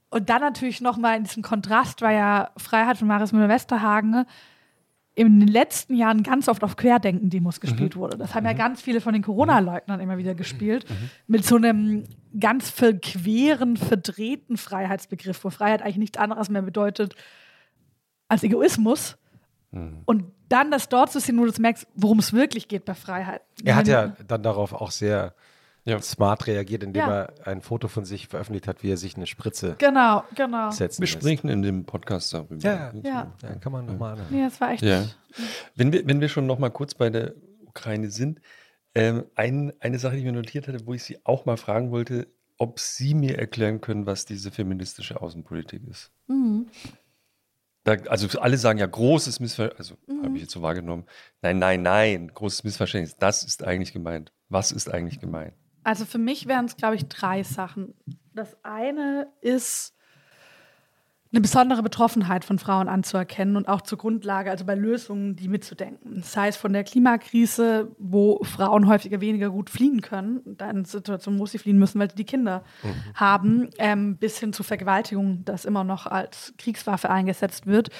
Und 0.09 0.29
dann 0.29 0.41
natürlich 0.41 0.81
nochmal 0.81 1.17
in 1.17 1.23
diesem 1.23 1.43
Kontrast, 1.43 2.01
weil 2.01 2.15
ja 2.15 2.51
Freiheit 2.57 2.97
von 2.97 3.07
Marius 3.07 3.33
Müller-Westerhagen 3.33 4.25
in 5.15 5.39
den 5.39 5.47
letzten 5.47 5.95
Jahren 5.95 6.21
ganz 6.21 6.47
oft 6.47 6.63
auf 6.63 6.75
Querdenken-Demos 6.77 7.59
gespielt 7.59 7.95
mhm. 7.95 7.99
wurde. 7.99 8.17
Das 8.17 8.35
haben 8.35 8.43
mhm. 8.43 8.51
ja 8.51 8.53
ganz 8.53 8.81
viele 8.81 9.01
von 9.01 9.13
den 9.13 9.23
Corona-Leugnern 9.23 9.99
immer 9.99 10.19
wieder 10.19 10.35
gespielt. 10.35 10.87
Mhm. 10.87 11.09
Mit 11.25 11.43
so 11.43 11.55
einem 11.55 12.03
ganz 12.39 12.69
verqueren, 12.69 13.77
verdrehten 13.77 14.57
Freiheitsbegriff, 14.57 15.43
wo 15.43 15.49
Freiheit 15.49 15.81
eigentlich 15.81 15.97
nichts 15.97 16.19
anderes 16.19 16.49
mehr 16.49 16.61
bedeutet 16.61 17.15
als 18.27 18.43
Egoismus. 18.43 19.17
Mhm. 19.71 20.03
Und 20.05 20.25
dann 20.49 20.69
das 20.69 20.87
dort 20.87 21.11
zu 21.11 21.19
sehen, 21.19 21.39
wo 21.39 21.45
du 21.45 21.61
merkst, 21.61 21.87
worum 21.95 22.19
es 22.19 22.31
wirklich 22.31 22.67
geht 22.67 22.85
bei 22.85 22.93
Freiheit. 22.93 23.41
Er 23.63 23.75
hat 23.75 23.87
ja 23.87 24.13
dann 24.27 24.43
darauf 24.43 24.71
auch 24.71 24.91
sehr 24.91 25.33
ja. 25.87 26.01
smart 26.01 26.47
reagiert, 26.47 26.83
indem 26.83 27.01
ja. 27.01 27.21
er 27.21 27.47
ein 27.47 27.61
Foto 27.61 27.87
von 27.87 28.05
sich 28.05 28.27
veröffentlicht 28.27 28.67
hat, 28.67 28.83
wie 28.83 28.91
er 28.91 28.97
sich 28.97 29.15
eine 29.15 29.25
Spritze 29.25 29.75
genau, 29.77 30.23
genau. 30.35 30.69
setzen 30.71 31.01
Wir 31.01 31.07
sprechen 31.07 31.49
in 31.49 31.61
dem 31.61 31.85
Podcast 31.85 32.33
darüber. 32.33 32.57
Ja, 32.57 32.91
ja. 33.03 33.31
ja. 33.41 33.55
kann 33.55 33.71
man 33.71 33.85
nochmal 33.85 34.13
anhören. 34.13 34.37
Ja, 34.37 34.45
das 34.45 34.61
war 34.61 34.71
echt. 34.71 34.83
Ja. 34.83 35.05
Wenn, 35.75 35.93
wir, 35.93 36.05
wenn 36.07 36.19
wir 36.21 36.29
schon 36.29 36.45
nochmal 36.45 36.71
kurz 36.71 36.93
bei 36.93 37.09
der 37.09 37.33
Ukraine 37.65 38.09
sind, 38.09 38.41
ähm, 38.95 39.25
ein, 39.35 39.73
eine 39.79 39.99
Sache, 39.99 40.13
die 40.13 40.19
ich 40.19 40.25
mir 40.25 40.31
notiert 40.31 40.67
hatte, 40.67 40.85
wo 40.85 40.93
ich 40.93 41.03
Sie 41.03 41.19
auch 41.23 41.45
mal 41.45 41.57
fragen 41.57 41.91
wollte, 41.91 42.27
ob 42.57 42.79
Sie 42.79 43.13
mir 43.13 43.37
erklären 43.37 43.79
können, 43.79 44.05
was 44.05 44.25
diese 44.25 44.51
feministische 44.51 45.21
Außenpolitik 45.21 45.83
ist. 45.87 46.11
Mhm. 46.27 46.67
Da, 47.83 47.93
also 48.09 48.39
alle 48.39 48.57
sagen 48.57 48.79
ja 48.79 48.85
großes 48.85 49.39
Missverständnis, 49.39 49.91
also 49.91 50.13
mhm. 50.13 50.25
habe 50.25 50.35
ich 50.35 50.41
jetzt 50.41 50.51
so 50.51 50.61
wahrgenommen. 50.61 51.05
Nein, 51.41 51.59
nein, 51.59 51.83
nein, 51.83 52.27
großes 52.33 52.65
Missverständnis. 52.65 53.15
Das 53.17 53.43
ist 53.43 53.63
eigentlich 53.63 53.93
gemeint. 53.93 54.33
Was 54.49 54.71
ist 54.71 54.93
eigentlich 54.93 55.21
gemeint? 55.21 55.53
Also 55.87 56.03
für 56.03 56.17
mich 56.17 56.49
wären 56.49 56.65
es, 56.65 56.75
glaube 56.75 56.95
ich, 56.95 57.07
drei 57.07 57.43
Sachen. 57.43 57.93
Das 58.33 58.57
eine 58.61 59.29
ist 59.39 59.95
eine 61.31 61.39
besondere 61.39 61.81
Betroffenheit 61.81 62.43
von 62.43 62.59
Frauen 62.59 62.89
anzuerkennen 62.89 63.55
und 63.55 63.69
auch 63.69 63.79
zur 63.79 63.97
Grundlage, 63.97 64.51
also 64.51 64.65
bei 64.65 64.75
Lösungen, 64.75 65.37
die 65.37 65.47
mitzudenken. 65.47 66.23
Sei 66.23 66.49
es 66.49 66.57
von 66.57 66.73
der 66.73 66.83
Klimakrise, 66.83 67.95
wo 67.99 68.43
Frauen 68.43 68.85
häufiger 68.87 69.21
weniger 69.21 69.49
gut 69.49 69.69
fliehen 69.69 70.01
können, 70.01 70.41
da 70.57 70.69
in 70.69 70.83
Situation, 70.83 71.39
wo 71.39 71.45
sie 71.45 71.57
fliehen 71.57 71.79
müssen, 71.79 72.01
weil 72.01 72.09
sie 72.09 72.17
die 72.17 72.25
Kinder 72.25 72.65
mhm. 72.83 73.13
haben, 73.13 73.69
ähm, 73.77 74.17
bis 74.17 74.39
hin 74.39 74.51
zu 74.51 74.63
Vergewaltigung, 74.63 75.45
das 75.45 75.63
immer 75.63 75.85
noch 75.85 76.05
als 76.05 76.53
Kriegswaffe 76.57 77.09
eingesetzt 77.09 77.65
wird. 77.65 77.91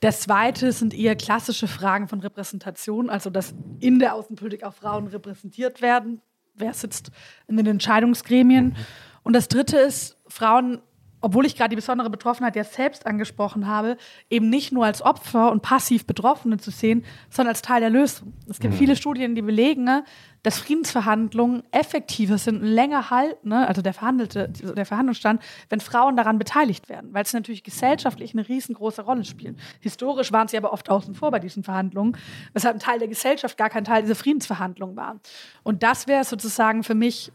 Das 0.00 0.20
zweite 0.20 0.72
sind 0.72 0.94
eher 0.94 1.16
klassische 1.16 1.68
Fragen 1.68 2.08
von 2.08 2.20
Repräsentation, 2.20 3.10
also 3.10 3.28
dass 3.28 3.54
in 3.78 3.98
der 3.98 4.14
Außenpolitik 4.14 4.64
auch 4.64 4.72
Frauen 4.72 5.06
repräsentiert 5.06 5.82
werden, 5.82 6.22
wer 6.60 6.72
sitzt 6.72 7.10
in 7.48 7.56
den 7.56 7.66
Entscheidungsgremien. 7.66 8.66
Mhm. 8.66 8.76
Und 9.22 9.34
das 9.34 9.48
Dritte 9.48 9.78
ist, 9.78 10.16
Frauen, 10.28 10.80
obwohl 11.20 11.46
ich 11.46 11.56
gerade 11.56 11.70
die 11.70 11.76
besondere 11.76 12.10
Betroffenheit 12.10 12.56
ja 12.56 12.64
selbst 12.64 13.06
angesprochen 13.06 13.66
habe, 13.66 13.96
eben 14.30 14.48
nicht 14.48 14.72
nur 14.72 14.84
als 14.84 15.02
Opfer 15.02 15.50
und 15.50 15.62
passiv 15.62 16.06
Betroffene 16.06 16.58
zu 16.58 16.70
sehen, 16.70 17.04
sondern 17.28 17.50
als 17.50 17.62
Teil 17.62 17.80
der 17.80 17.90
Lösung. 17.90 18.32
Es 18.48 18.60
gibt 18.60 18.74
mhm. 18.74 18.78
viele 18.78 18.96
Studien, 18.96 19.34
die 19.34 19.42
belegen, 19.42 19.84
ne, 19.84 20.04
dass 20.42 20.58
Friedensverhandlungen 20.58 21.62
effektiver 21.70 22.38
sind 22.38 22.62
und 22.62 22.68
länger 22.68 23.10
halten, 23.10 23.50
ne, 23.50 23.68
also 23.68 23.82
der, 23.82 23.92
verhandelte, 23.92 24.48
der 24.48 24.86
Verhandlungsstand, 24.86 25.42
wenn 25.68 25.80
Frauen 25.80 26.16
daran 26.16 26.38
beteiligt 26.38 26.88
werden, 26.88 27.12
weil 27.12 27.24
es 27.24 27.32
natürlich 27.32 27.62
gesellschaftlich 27.62 28.32
eine 28.32 28.48
riesengroße 28.48 29.02
Rolle 29.02 29.24
spielt. 29.24 29.58
Historisch 29.80 30.32
waren 30.32 30.48
sie 30.48 30.56
aber 30.56 30.72
oft 30.72 30.88
außen 30.88 31.14
vor 31.14 31.30
bei 31.30 31.38
diesen 31.38 31.62
Verhandlungen, 31.62 32.16
weshalb 32.54 32.76
ein 32.76 32.80
Teil 32.80 32.98
der 32.98 33.08
Gesellschaft 33.08 33.58
gar 33.58 33.68
kein 33.68 33.84
Teil 33.84 34.02
dieser 34.02 34.14
Friedensverhandlungen 34.14 34.96
war. 34.96 35.20
Und 35.62 35.82
das 35.82 36.06
wäre 36.06 36.24
sozusagen 36.24 36.84
für 36.84 36.94
mich 36.94 37.32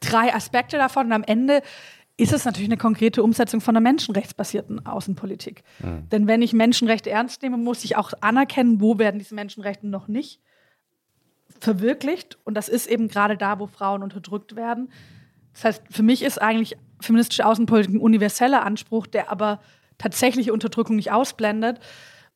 drei 0.00 0.34
Aspekte 0.34 0.76
davon. 0.76 1.06
Und 1.06 1.12
am 1.12 1.22
Ende 1.22 1.62
ist 2.16 2.32
es 2.32 2.44
natürlich 2.44 2.68
eine 2.68 2.76
konkrete 2.76 3.22
Umsetzung 3.22 3.60
von 3.60 3.76
einer 3.76 3.82
menschenrechtsbasierten 3.82 4.84
Außenpolitik. 4.84 5.62
Mhm. 5.78 6.08
Denn 6.10 6.26
wenn 6.26 6.42
ich 6.42 6.52
Menschenrechte 6.52 7.10
ernst 7.10 7.42
nehme, 7.42 7.56
muss 7.56 7.84
ich 7.84 7.96
auch 7.96 8.12
anerkennen, 8.20 8.80
wo 8.80 8.98
werden 8.98 9.18
diese 9.18 9.34
Menschenrechte 9.34 9.86
noch 9.86 10.08
nicht 10.08 10.40
verwirklicht. 11.60 12.38
Und 12.44 12.54
das 12.54 12.68
ist 12.68 12.86
eben 12.86 13.08
gerade 13.08 13.36
da, 13.36 13.58
wo 13.58 13.66
Frauen 13.66 14.02
unterdrückt 14.02 14.56
werden. 14.56 14.90
Das 15.54 15.64
heißt, 15.64 15.82
für 15.90 16.02
mich 16.02 16.22
ist 16.22 16.40
eigentlich 16.40 16.76
feministische 17.00 17.46
Außenpolitik 17.46 17.94
ein 17.94 18.00
universeller 18.00 18.64
Anspruch, 18.64 19.06
der 19.06 19.30
aber 19.30 19.60
tatsächliche 19.98 20.52
Unterdrückung 20.52 20.96
nicht 20.96 21.12
ausblendet. 21.12 21.80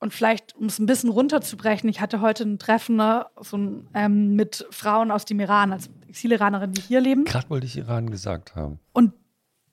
Und 0.00 0.12
vielleicht, 0.12 0.56
um 0.56 0.66
es 0.66 0.78
ein 0.78 0.86
bisschen 0.86 1.10
runterzubrechen, 1.10 1.88
ich 1.88 2.00
hatte 2.00 2.20
heute 2.20 2.44
ein 2.44 2.58
Treffen 2.58 2.96
ne, 2.96 3.26
so 3.40 3.56
ein, 3.56 3.88
ähm, 3.94 4.34
mit 4.34 4.66
Frauen 4.70 5.10
aus 5.10 5.24
dem 5.24 5.40
Iran, 5.40 5.72
also 5.72 5.90
Exiliranerinnen, 6.14 6.72
die 6.72 6.80
hier 6.80 7.00
leben. 7.00 7.24
Gerade 7.24 7.50
wollte 7.50 7.66
ich 7.66 7.76
Iran 7.76 8.08
gesagt 8.08 8.54
haben. 8.54 8.78
Und 8.92 9.12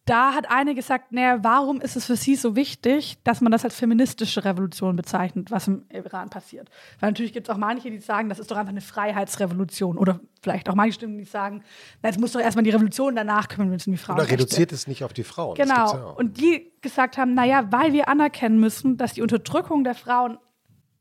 da 0.05 0.33
hat 0.33 0.49
eine 0.49 0.73
gesagt, 0.73 1.11
naja, 1.11 1.43
warum 1.43 1.79
ist 1.79 1.95
es 1.95 2.05
für 2.05 2.15
sie 2.15 2.35
so 2.35 2.55
wichtig, 2.55 3.19
dass 3.23 3.39
man 3.39 3.51
das 3.51 3.63
als 3.63 3.75
feministische 3.75 4.43
Revolution 4.43 4.95
bezeichnet, 4.95 5.51
was 5.51 5.67
im 5.67 5.85
Iran 5.89 6.31
passiert? 6.31 6.69
Weil 6.99 7.11
natürlich 7.11 7.33
gibt 7.33 7.47
es 7.47 7.53
auch 7.53 7.59
manche, 7.59 7.91
die 7.91 7.99
sagen, 7.99 8.27
das 8.27 8.39
ist 8.39 8.49
doch 8.49 8.57
einfach 8.57 8.71
eine 8.71 8.81
Freiheitsrevolution. 8.81 9.99
Oder 9.99 10.19
vielleicht 10.41 10.67
auch 10.69 10.75
manche 10.75 10.93
Stimmen, 10.93 11.19
die 11.19 11.25
sagen, 11.25 11.63
na, 12.01 12.09
jetzt 12.09 12.19
muss 12.19 12.31
doch 12.31 12.41
erstmal 12.41 12.63
die 12.63 12.71
Revolution 12.71 13.15
danach 13.15 13.47
kümmern, 13.47 13.69
wenn 13.69 13.77
es 13.77 13.85
um 13.85 13.93
die 13.93 13.99
Frauen 13.99 14.17
Oder 14.17 14.31
reduziert 14.31 14.71
es 14.71 14.87
nicht 14.87 15.03
auf 15.03 15.13
die 15.13 15.23
Frauen. 15.23 15.55
Genau. 15.55 15.93
Ja 15.93 16.03
Und 16.17 16.41
die 16.41 16.71
gesagt 16.81 17.19
haben, 17.19 17.35
naja, 17.35 17.71
weil 17.71 17.93
wir 17.93 18.09
anerkennen 18.09 18.59
müssen, 18.59 18.97
dass 18.97 19.13
die 19.13 19.21
Unterdrückung 19.21 19.83
der 19.83 19.93
Frauen 19.93 20.39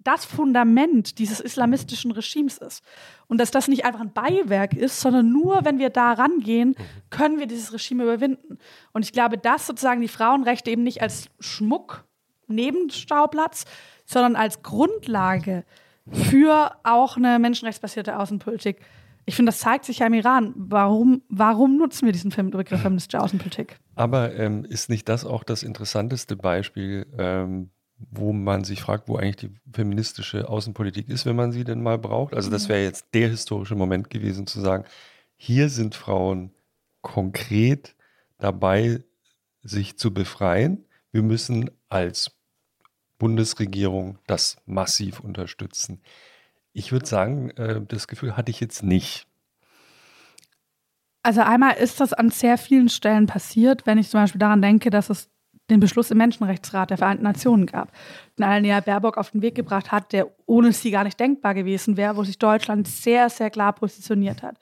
das 0.02 0.24
Fundament 0.24 1.18
dieses 1.18 1.40
islamistischen 1.40 2.10
Regimes 2.10 2.58
ist. 2.58 2.82
Und 3.28 3.38
dass 3.38 3.50
das 3.50 3.68
nicht 3.68 3.84
einfach 3.84 4.00
ein 4.00 4.12
Beiwerk 4.12 4.74
ist, 4.74 5.00
sondern 5.00 5.30
nur, 5.30 5.64
wenn 5.64 5.78
wir 5.78 5.90
da 5.90 6.12
rangehen, 6.12 6.74
können 7.10 7.38
wir 7.38 7.46
dieses 7.46 7.72
Regime 7.72 8.04
überwinden. 8.04 8.58
Und 8.92 9.04
ich 9.04 9.12
glaube, 9.12 9.38
dass 9.38 9.66
sozusagen 9.66 10.00
die 10.00 10.08
Frauenrechte 10.08 10.70
eben 10.70 10.82
nicht 10.82 11.02
als 11.02 11.28
Schmuck 11.38 12.04
Nebenschauplatz, 12.46 13.64
sondern 14.04 14.36
als 14.36 14.62
Grundlage 14.62 15.64
für 16.10 16.72
auch 16.82 17.16
eine 17.16 17.38
menschenrechtsbasierte 17.38 18.18
Außenpolitik. 18.18 18.80
Ich 19.26 19.36
finde, 19.36 19.50
das 19.50 19.60
zeigt 19.60 19.84
sich 19.84 20.00
ja 20.00 20.06
im 20.06 20.14
Iran. 20.14 20.52
Warum, 20.56 21.22
warum 21.28 21.76
nutzen 21.76 22.06
wir 22.06 22.12
diesen 22.12 22.30
Begriff 22.30 22.80
feministische 22.80 23.20
Außenpolitik? 23.20 23.78
Aber 23.94 24.34
ähm, 24.34 24.64
ist 24.64 24.88
nicht 24.88 25.08
das 25.08 25.24
auch 25.24 25.44
das 25.44 25.62
interessanteste 25.62 26.34
Beispiel 26.36 27.06
ähm, 27.16 27.70
wo 28.10 28.32
man 28.32 28.64
sich 28.64 28.80
fragt, 28.80 29.08
wo 29.08 29.16
eigentlich 29.16 29.36
die 29.36 29.54
feministische 29.72 30.48
Außenpolitik 30.48 31.08
ist, 31.08 31.26
wenn 31.26 31.36
man 31.36 31.52
sie 31.52 31.64
denn 31.64 31.82
mal 31.82 31.98
braucht. 31.98 32.34
Also 32.34 32.50
das 32.50 32.64
mhm. 32.64 32.68
wäre 32.70 32.82
jetzt 32.82 33.06
der 33.14 33.28
historische 33.28 33.74
Moment 33.74 34.10
gewesen 34.10 34.46
zu 34.46 34.60
sagen, 34.60 34.84
hier 35.36 35.68
sind 35.68 35.94
Frauen 35.94 36.52
konkret 37.02 37.94
dabei, 38.38 39.04
sich 39.62 39.98
zu 39.98 40.12
befreien. 40.12 40.84
Wir 41.12 41.22
müssen 41.22 41.70
als 41.88 42.32
Bundesregierung 43.18 44.18
das 44.26 44.56
massiv 44.66 45.20
unterstützen. 45.20 46.00
Ich 46.72 46.92
würde 46.92 47.06
sagen, 47.06 47.50
äh, 47.50 47.80
das 47.86 48.08
Gefühl 48.08 48.36
hatte 48.36 48.50
ich 48.50 48.60
jetzt 48.60 48.82
nicht. 48.82 49.26
Also 51.22 51.42
einmal 51.42 51.74
ist 51.74 52.00
das 52.00 52.14
an 52.14 52.30
sehr 52.30 52.56
vielen 52.56 52.88
Stellen 52.88 53.26
passiert, 53.26 53.86
wenn 53.86 53.98
ich 53.98 54.08
zum 54.08 54.20
Beispiel 54.20 54.38
daran 54.38 54.62
denke, 54.62 54.88
dass 54.88 55.10
es 55.10 55.28
den 55.70 55.80
Beschluss 55.80 56.10
im 56.10 56.18
Menschenrechtsrat 56.18 56.90
der 56.90 56.98
Vereinten 56.98 57.24
Nationen 57.24 57.66
gab, 57.66 57.90
den 58.38 58.44
Annalena 58.44 58.80
Baerbock 58.80 59.16
auf 59.16 59.30
den 59.30 59.42
Weg 59.42 59.54
gebracht 59.54 59.92
hat, 59.92 60.12
der 60.12 60.28
ohne 60.46 60.72
sie 60.72 60.90
gar 60.90 61.04
nicht 61.04 61.18
denkbar 61.18 61.54
gewesen 61.54 61.96
wäre, 61.96 62.16
wo 62.16 62.24
sich 62.24 62.38
Deutschland 62.38 62.88
sehr, 62.88 63.30
sehr 63.30 63.50
klar 63.50 63.72
positioniert 63.72 64.42
hat. 64.42 64.56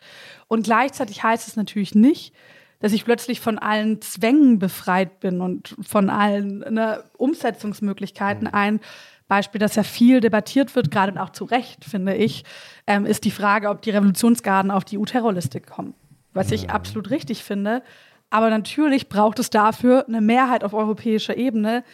Und 0.46 0.64
gleichzeitig 0.64 1.22
heißt 1.22 1.48
es 1.48 1.56
natürlich 1.56 1.94
nicht, 1.94 2.34
dass 2.80 2.92
ich 2.92 3.04
plötzlich 3.04 3.40
von 3.40 3.58
allen 3.58 4.00
Zwängen 4.00 4.58
befreit 4.58 5.20
bin 5.20 5.40
und 5.40 5.74
von 5.80 6.10
allen 6.10 6.58
ne, 6.58 7.02
Umsetzungsmöglichkeiten. 7.16 8.44
Mhm. 8.48 8.54
Ein 8.54 8.80
Beispiel, 9.26 9.58
das 9.58 9.74
ja 9.74 9.82
viel 9.82 10.20
debattiert 10.20 10.74
wird, 10.74 10.90
gerade 10.90 11.12
und 11.12 11.18
auch 11.18 11.30
zu 11.30 11.44
Recht, 11.44 11.84
finde 11.84 12.14
ich, 12.14 12.44
ähm, 12.86 13.04
ist 13.04 13.24
die 13.24 13.30
Frage, 13.30 13.68
ob 13.68 13.82
die 13.82 13.90
Revolutionsgarden 13.90 14.70
auf 14.70 14.84
die 14.84 14.98
EU-Terrorliste 14.98 15.60
kommen. 15.60 15.94
Was 16.32 16.52
ich 16.52 16.70
absolut 16.70 17.10
richtig 17.10 17.42
finde. 17.42 17.82
Aber 18.30 18.50
natürlich 18.50 19.08
braucht 19.08 19.38
es 19.38 19.50
dafür 19.50 20.06
eine 20.06 20.20
Mehrheit 20.20 20.64
auf 20.64 20.74
europäischer 20.74 21.36
Ebene. 21.36 21.84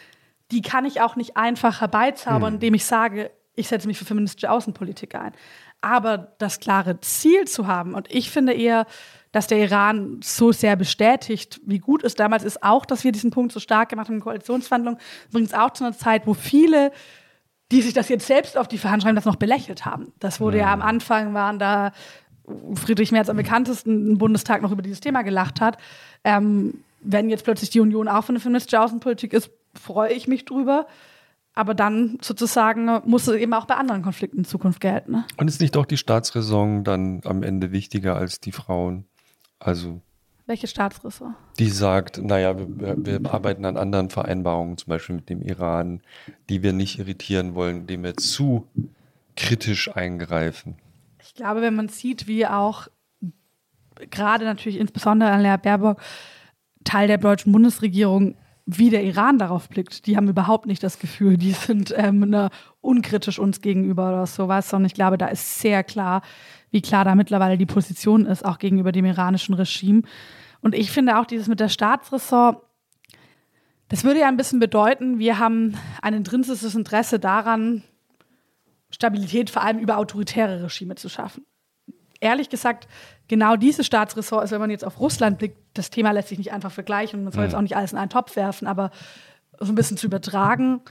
Die 0.51 0.61
kann 0.61 0.85
ich 0.85 1.01
auch 1.01 1.15
nicht 1.15 1.37
einfach 1.37 1.81
herbeizaubern, 1.81 2.53
mhm. 2.53 2.55
indem 2.55 2.73
ich 2.73 2.85
sage, 2.85 3.31
ich 3.55 3.67
setze 3.67 3.87
mich 3.87 3.97
für 3.97 4.05
feministische 4.05 4.51
Außenpolitik 4.51 5.15
ein. 5.15 5.33
Aber 5.81 6.33
das 6.39 6.59
klare 6.59 6.99
Ziel 7.01 7.45
zu 7.45 7.67
haben, 7.67 7.93
und 7.93 8.11
ich 8.11 8.29
finde 8.29 8.53
eher, 8.53 8.85
dass 9.31 9.47
der 9.47 9.59
Iran 9.59 10.19
so 10.23 10.51
sehr 10.51 10.75
bestätigt, 10.75 11.59
wie 11.65 11.79
gut 11.79 12.03
es 12.03 12.15
damals 12.15 12.43
ist, 12.43 12.63
auch, 12.63 12.85
dass 12.85 13.03
wir 13.03 13.11
diesen 13.11 13.31
Punkt 13.31 13.51
so 13.51 13.59
stark 13.59 13.89
gemacht 13.89 14.07
haben 14.07 14.15
in 14.15 14.21
Koalitionsverhandlungen, 14.21 14.99
übrigens 15.29 15.53
auch 15.53 15.71
zu 15.71 15.83
einer 15.83 15.95
Zeit, 15.95 16.25
wo 16.25 16.33
viele, 16.33 16.91
die 17.71 17.81
sich 17.81 17.93
das 17.93 18.09
jetzt 18.09 18.27
selbst 18.27 18.57
auf 18.57 18.67
die 18.67 18.77
Verhandlungen 18.77 19.09
schreiben, 19.09 19.15
das 19.15 19.25
noch 19.25 19.35
belächelt 19.35 19.85
haben. 19.85 20.13
Das 20.19 20.39
wurde 20.39 20.57
ja, 20.57 20.67
ja 20.67 20.73
am 20.73 20.81
Anfang, 20.81 21.33
waren 21.33 21.59
da 21.59 21.91
Friedrich 22.75 23.11
Merz 23.11 23.29
am 23.29 23.37
bekanntesten 23.37 24.11
im 24.11 24.17
Bundestag 24.17 24.61
noch 24.61 24.71
über 24.71 24.81
dieses 24.81 24.99
Thema 24.99 25.23
gelacht 25.23 25.61
hat. 25.61 25.77
Ähm, 26.23 26.83
wenn 27.01 27.29
jetzt 27.29 27.43
plötzlich 27.43 27.69
die 27.69 27.79
Union 27.79 28.07
auch 28.07 28.23
für 28.23 28.29
eine 28.29 28.39
feministische 28.39 28.81
Außenpolitik 28.81 29.33
ist, 29.33 29.49
freue 29.73 30.13
ich 30.13 30.27
mich 30.27 30.45
drüber. 30.45 30.87
Aber 31.53 31.73
dann 31.73 32.17
sozusagen 32.21 32.85
muss 33.05 33.27
es 33.27 33.35
eben 33.35 33.53
auch 33.53 33.65
bei 33.65 33.75
anderen 33.75 34.01
Konflikten 34.01 34.39
in 34.39 34.45
Zukunft 34.45 34.81
gelten. 34.81 35.13
Ne? 35.13 35.25
Und 35.37 35.47
ist 35.47 35.61
nicht 35.61 35.77
auch 35.77 35.85
die 35.85 35.97
Staatsräson 35.97 36.83
dann 36.83 37.21
am 37.23 37.43
Ende 37.43 37.71
wichtiger 37.71 38.17
als 38.17 38.41
die 38.41 38.51
Frauen? 38.51 39.05
Also. 39.59 40.01
Welche 40.47 40.67
Staatsräson? 40.67 41.33
Die 41.57 41.69
sagt, 41.69 42.21
naja, 42.21 42.57
wir, 42.57 42.95
wir 42.97 43.33
arbeiten 43.33 43.65
an 43.65 43.77
anderen 43.77 44.09
Vereinbarungen, 44.09 44.77
zum 44.77 44.89
Beispiel 44.89 45.15
mit 45.15 45.29
dem 45.29 45.41
Iran, 45.41 46.01
die 46.49 46.61
wir 46.61 46.73
nicht 46.73 46.99
irritieren 46.99 47.55
wollen, 47.55 47.77
indem 47.77 48.03
wir 48.03 48.15
zu 48.17 48.67
kritisch 49.35 49.95
eingreifen. 49.95 50.75
Ich 51.35 51.41
glaube, 51.41 51.61
wenn 51.61 51.75
man 51.75 51.89
sieht, 51.89 52.27
wie 52.27 52.47
auch 52.47 52.87
gerade 54.09 54.45
natürlich 54.45 54.79
insbesondere 54.79 55.31
Annalena 55.31 55.57
Baerbock 55.57 55.99
Teil 56.85 57.09
der 57.09 57.17
deutschen 57.17 57.51
Bundesregierung 57.51 58.37
wie 58.65 58.89
der 58.89 59.03
Iran 59.03 59.37
darauf 59.37 59.67
blickt. 59.67 60.07
Die 60.07 60.15
haben 60.15 60.29
überhaupt 60.29 60.65
nicht 60.65 60.81
das 60.81 60.97
Gefühl, 60.97 61.35
die 61.35 61.51
sind 61.51 61.93
ähm, 61.97 62.21
ne, 62.21 62.51
unkritisch 62.79 63.37
uns 63.37 63.59
gegenüber 63.59 64.07
oder 64.07 64.25
sowas, 64.27 64.69
sondern 64.69 64.85
ich 64.85 64.93
glaube, 64.93 65.17
da 65.17 65.27
ist 65.27 65.59
sehr 65.59 65.83
klar, 65.83 66.21
wie 66.71 66.81
klar 66.81 67.03
da 67.03 67.15
mittlerweile 67.15 67.57
die 67.57 67.65
Position 67.65 68.25
ist, 68.25 68.45
auch 68.45 68.57
gegenüber 68.57 68.93
dem 68.93 69.03
iranischen 69.03 69.55
Regime. 69.55 70.03
Und 70.61 70.73
ich 70.73 70.89
finde 70.89 71.19
auch 71.19 71.25
dieses 71.25 71.49
mit 71.49 71.59
der 71.59 71.67
Staatsressort, 71.67 72.63
das 73.89 74.05
würde 74.05 74.21
ja 74.21 74.29
ein 74.29 74.37
bisschen 74.37 74.61
bedeuten, 74.61 75.19
wir 75.19 75.37
haben 75.37 75.75
ein 76.01 76.13
intrinsisches 76.13 76.75
Interesse 76.75 77.19
daran, 77.19 77.83
Stabilität 78.95 79.49
vor 79.49 79.61
allem 79.61 79.77
über 79.77 79.97
autoritäre 79.97 80.63
Regime 80.63 80.95
zu 80.95 81.09
schaffen. 81.09 81.45
Ehrlich 82.21 82.49
gesagt, 82.49 82.87
genau 83.27 83.57
dieses 83.57 83.85
Staatsressort 83.85 84.45
ist, 84.45 84.51
wenn 84.51 84.61
man 84.61 84.69
jetzt 84.69 84.85
auf 84.85 85.01
Russland 85.01 85.37
blickt, 85.37 85.57
das 85.73 85.89
Thema 85.89 86.11
lässt 86.11 86.29
sich 86.29 86.37
nicht 86.37 86.53
einfach 86.53 86.71
vergleichen. 86.71 87.25
Man 87.25 87.33
soll 87.33 87.43
mhm. 87.43 87.49
jetzt 87.49 87.55
auch 87.55 87.61
nicht 87.61 87.75
alles 87.75 87.91
in 87.91 87.97
einen 87.97 88.09
Topf 88.09 88.37
werfen, 88.37 88.67
aber 88.67 88.91
so 89.59 89.71
ein 89.71 89.75
bisschen 89.75 89.97
zu 89.97 90.07
übertragen, 90.07 90.81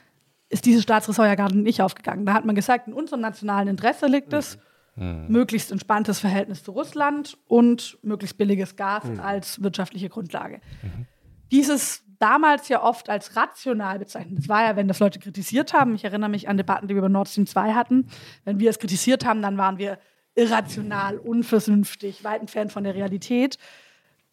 ist 0.51 0.67
dieses 0.67 0.83
Staatsressort 0.83 1.27
ja 1.27 1.35
gar 1.35 1.51
nicht 1.51 1.81
aufgegangen. 1.81 2.27
Da 2.27 2.35
hat 2.35 2.45
man 2.45 2.55
gesagt, 2.55 2.89
in 2.89 2.93
unserem 2.93 3.23
nationalen 3.23 3.69
Interesse 3.69 4.07
liegt 4.07 4.35
es, 4.35 4.59
mhm. 4.97 5.25
möglichst 5.29 5.73
entspanntes 5.73 6.21
Verhältnis 6.21 6.63
zu 6.63 6.73
Russland 6.73 7.39
und 7.47 7.97
möglichst 8.03 8.37
billiges 8.37 8.77
Gas 8.77 9.05
mhm. 9.05 9.21
als 9.21 9.63
wirtschaftliche 9.63 10.11
Grundlage. 10.11 10.61
Mhm. 10.83 11.07
Dieses 11.51 12.04
damals 12.25 12.71
ja 12.71 12.83
oft 12.83 13.11
als 13.11 13.37
rational 13.37 13.99
bezeichnet. 13.99 14.39
Das 14.39 14.49
war 14.49 14.67
ja, 14.67 14.77
wenn 14.77 14.89
das 14.89 14.99
Leute 14.99 15.19
kritisiert 15.19 15.75
haben. 15.75 15.95
Ich 15.95 16.05
erinnere 16.05 16.31
mich 16.31 16.49
an 16.49 16.57
Debatten, 16.57 16.89
die 16.89 16.95
wir 16.95 17.01
über 17.01 17.11
Nord 17.11 17.29
Stream 17.29 17.47
2 17.47 17.75
hatten. 17.75 18.07
Wenn 18.47 18.59
wir 18.59 18.71
es 18.71 18.79
kritisiert 18.79 19.27
haben, 19.27 19.43
dann 19.43 19.59
waren 19.59 19.77
wir 19.77 19.99
irrational, 20.35 21.19
unvernünftig, 21.19 22.25
weit 22.25 22.41
entfernt 22.41 22.73
von 22.73 22.83
der 22.83 22.95
Realität. 22.95 23.59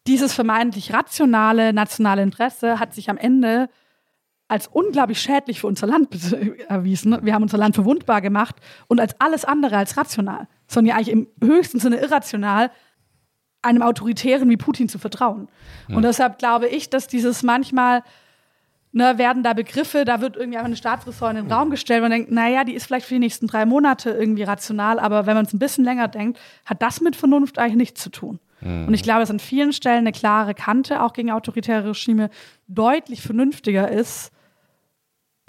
Dieses 0.06 0.32
vermeintlich 0.32 0.94
rationale 0.94 1.74
nationale 1.74 2.22
Interesse 2.22 2.80
hat 2.80 2.94
sich 2.94 3.10
am 3.10 3.18
Ende 3.18 3.68
als 4.48 4.68
unglaublich 4.68 5.20
schädlich 5.20 5.60
für 5.60 5.66
unser 5.66 5.86
Land 5.86 6.08
erwiesen. 6.68 7.18
Wir 7.22 7.34
haben 7.34 7.42
unser 7.42 7.58
Land 7.58 7.74
verwundbar 7.74 8.22
gemacht 8.22 8.56
und 8.88 9.00
als 9.00 9.20
alles 9.20 9.44
andere 9.44 9.76
als 9.76 9.98
rational, 9.98 10.48
sondern 10.66 10.88
ja 10.88 10.94
eigentlich 10.96 11.10
im 11.10 11.28
höchsten 11.42 11.78
Sinne 11.78 11.96
irrational, 11.96 12.70
einem 13.62 13.82
Autoritären 13.82 14.50
wie 14.50 14.56
Putin 14.56 14.88
zu 14.88 14.98
vertrauen. 14.98 15.48
Ja. 15.88 15.96
Und 15.96 16.02
deshalb 16.02 16.38
glaube 16.38 16.68
ich, 16.68 16.90
dass 16.90 17.06
dieses 17.06 17.42
manchmal 17.42 18.02
ne, 18.92 19.18
werden 19.18 19.42
da 19.42 19.54
Begriffe, 19.54 20.04
da 20.04 20.20
wird 20.20 20.36
irgendwie 20.36 20.58
einfach 20.58 20.66
eine 20.66 20.76
Staatsressort 20.76 21.36
in 21.36 21.44
den 21.44 21.52
Raum 21.52 21.70
gestellt 21.70 22.02
und 22.02 22.10
man 22.10 22.18
denkt, 22.18 22.30
naja, 22.30 22.64
die 22.64 22.74
ist 22.74 22.86
vielleicht 22.86 23.06
für 23.06 23.14
die 23.14 23.20
nächsten 23.20 23.46
drei 23.46 23.64
Monate 23.64 24.10
irgendwie 24.10 24.42
rational, 24.42 24.98
aber 24.98 25.26
wenn 25.26 25.34
man 25.34 25.46
es 25.46 25.52
ein 25.52 25.58
bisschen 25.58 25.84
länger 25.84 26.08
denkt, 26.08 26.38
hat 26.64 26.82
das 26.82 27.00
mit 27.00 27.16
Vernunft 27.16 27.58
eigentlich 27.58 27.76
nichts 27.76 28.02
zu 28.02 28.10
tun. 28.10 28.38
Mhm. 28.60 28.88
Und 28.88 28.94
ich 28.94 29.02
glaube, 29.02 29.20
dass 29.20 29.30
an 29.30 29.40
vielen 29.40 29.72
Stellen 29.72 29.98
eine 29.98 30.12
klare 30.12 30.54
Kante 30.54 31.02
auch 31.02 31.12
gegen 31.12 31.30
autoritäre 31.30 31.90
Regime 31.90 32.30
deutlich 32.68 33.22
vernünftiger 33.22 33.90
ist 33.90 34.32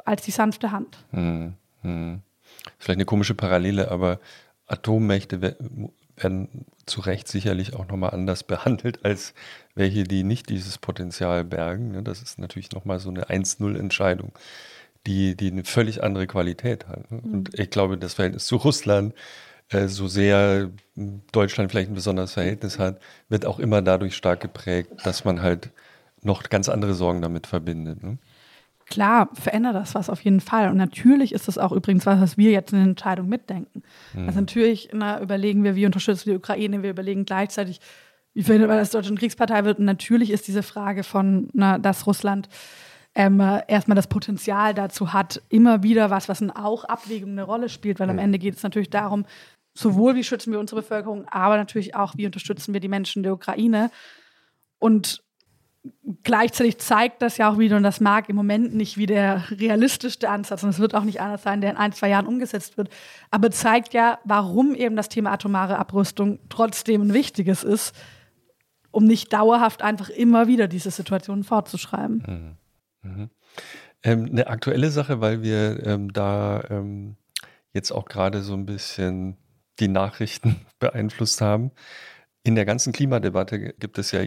als 0.06 0.24
die 0.24 0.32
sanfte 0.32 0.72
Hand. 0.72 0.98
Mhm. 1.11 1.53
Mhm. 1.83 2.22
Vielleicht 2.80 2.98
eine 2.98 3.06
komische 3.06 3.35
Parallele, 3.35 3.92
aber 3.92 4.19
Atommächte 4.67 5.42
werden 5.42 6.66
zu 6.86 7.02
Recht 7.02 7.28
sicherlich 7.28 7.74
auch 7.74 7.88
nochmal 7.88 8.12
anders 8.12 8.44
behandelt 8.44 9.03
als 9.06 9.34
welche, 9.76 10.03
die 10.03 10.24
nicht 10.24 10.50
dieses 10.50 10.78
Potenzial 10.78 11.44
bergen. 11.44 11.92
Ne? 11.92 12.03
Das 12.03 12.22
ist 12.22 12.40
natürlich 12.40 12.72
nochmal 12.72 13.00
so 13.00 13.10
eine 13.10 13.26
1-0-Entscheidung, 13.30 14.32
die, 15.08 15.36
die 15.36 15.52
eine 15.52 15.64
völlig 15.64 16.03
andere 16.03 16.28
Qualität 16.28 16.88
hat. 16.88 17.12
Ne? 17.12 17.20
Und 17.22 17.53
mhm. 17.53 17.62
ich 17.62 17.70
glaube, 17.70 17.98
das 17.98 18.16
Verhältnis 18.16 18.45
zu 18.45 18.58
Russland, 18.58 19.14
äh, 19.70 19.88
so 19.88 20.08
sehr 20.08 20.70
Deutschland 21.32 21.72
vielleicht 21.72 21.90
ein 21.90 21.95
besonderes 21.95 22.34
Verhältnis 22.34 22.80
hat, 22.80 23.00
wird 23.30 23.45
auch 23.45 23.60
immer 23.60 23.82
dadurch 23.82 24.16
stark 24.16 24.42
geprägt, 24.42 24.92
dass 25.03 25.26
man 25.26 25.42
halt 25.42 25.72
noch 26.22 26.50
ganz 26.50 26.70
andere 26.70 26.94
Sorgen 26.94 27.22
damit 27.22 27.48
verbindet. 27.48 28.03
Ne? 28.03 28.18
Klar, 28.86 29.30
verändert 29.34 29.76
das 29.76 29.95
was 29.95 30.10
auf 30.10 30.22
jeden 30.22 30.42
Fall. 30.42 30.70
Und 30.70 30.78
natürlich 30.78 31.34
ist 31.34 31.48
das 31.48 31.58
auch 31.58 31.72
übrigens 31.72 32.06
was, 32.06 32.20
was 32.20 32.38
wir 32.38 32.52
jetzt 32.52 32.74
in 32.74 32.80
der 32.80 32.88
Entscheidung 32.88 33.30
mitdenken. 33.30 33.84
Mhm. 34.14 34.28
Also 34.28 34.40
natürlich 34.40 34.90
na, 34.94 35.22
überlegen 35.22 35.64
wir, 35.64 35.76
wie 35.76 35.86
unterstützen 35.86 36.26
wir 36.28 36.34
die 36.34 36.40
Ukraine, 36.40 36.84
wir 36.84 36.90
überlegen 36.90 37.26
gleichzeitig, 37.26 37.80
wie 38.34 38.44
findet 38.44 38.68
man, 38.68 38.78
dass 38.78 38.92
Deutschland 38.92 39.20
Kriegspartei 39.20 39.64
wird. 39.64 39.80
Und 39.80 39.86
natürlich 39.86 40.32
ist 40.32 40.48
diese 40.48 40.64
Frage 40.64 41.03
von, 41.03 41.50
na, 41.53 41.78
dass 41.78 42.08
Russland 42.08 42.50
ähm, 43.16 43.40
erstmal 43.68 43.95
das 43.95 44.08
Potenzial 44.08 44.74
dazu 44.74 45.14
hat, 45.14 45.42
immer 45.50 45.84
wieder 45.84 46.10
was, 46.10 46.30
was 46.30 46.42
in 46.42 46.52
auch 46.52 46.84
Abwägungen 46.84 47.38
eine 47.38 47.48
Rolle 47.48 47.70
spielt, 47.70 48.00
weil 48.00 48.10
am 48.10 48.18
Ende 48.18 48.40
geht 48.40 48.56
es 48.56 48.64
natürlich 48.64 48.90
darum, 48.90 49.26
sowohl 49.74 50.16
wie 50.16 50.24
schützen 50.24 50.52
wir 50.52 50.60
unsere 50.60 50.82
Bevölkerung, 50.82 51.28
aber 51.30 51.58
natürlich 51.58 51.95
auch, 51.95 52.16
wie 52.18 52.26
unterstützen 52.26 52.74
wir 52.74 52.82
die 52.82 52.88
Menschen 52.88 53.24
der 53.24 53.34
Ukraine. 53.34 53.92
Und 54.80 55.23
gleichzeitig 56.24 56.78
zeigt 56.78 57.22
das 57.22 57.38
ja 57.38 57.52
auch 57.52 57.58
wieder, 57.58 57.78
und 57.78 57.84
das 57.84 58.00
mag 58.00 58.30
im 58.30 58.36
Moment 58.36 58.74
nicht 58.74 58.98
wie 58.98 59.06
der 59.06 59.44
realistischste 59.52 60.30
Ansatz, 60.30 60.64
und 60.64 60.70
es 60.70 60.80
wird 60.80 60.95
auch 60.95 61.03
nicht 61.03 61.22
anders 61.22 61.44
sein, 61.44 61.62
der 61.62 61.72
in 61.72 61.78
ein, 61.78 61.92
zwei 61.92 62.10
Jahren 62.10 62.28
umgesetzt 62.28 62.78
wird, 62.78 62.90
aber 63.32 63.52
zeigt 63.52 63.94
ja, 63.94 64.20
warum 64.24 64.76
eben 64.76 64.95
das 64.95 65.10
Thema 65.10 65.32
atomare 65.32 65.78
Abrüstung 65.78 66.40
trotzdem 66.50 67.02
ein 67.02 67.14
wichtiges 67.14 67.64
ist, 67.64 67.95
um 68.92 69.06
nicht 69.06 69.34
dauerhaft 69.34 69.82
einfach 69.82 70.10
immer 70.10 70.48
wieder 70.48 70.68
diese 70.68 70.92
Situationen 70.92 71.44
fortzuschreiben. 71.44 72.58
Mhm. 73.03 73.10
Mhm. 73.10 73.30
Ähm, 74.03 74.26
eine 74.32 74.48
aktuelle 74.48 74.92
Sache, 74.92 75.20
weil 75.22 75.42
wir 75.42 75.86
ähm, 75.86 76.14
da 76.14 76.64
ähm, 76.70 77.16
jetzt 77.74 77.92
auch 77.92 78.06
gerade 78.06 78.42
so 78.42 78.53
ein 78.53 78.66
bisschen 78.66 79.38
die 79.80 79.88
Nachrichten 79.88 80.58
beeinflusst 80.80 81.42
haben. 81.42 81.72
In 82.44 82.56
der 82.56 82.66
ganzen 82.66 82.94
Klimadebatte 82.94 83.74
gibt 83.74 83.98
es 83.98 84.12
ja 84.12 84.22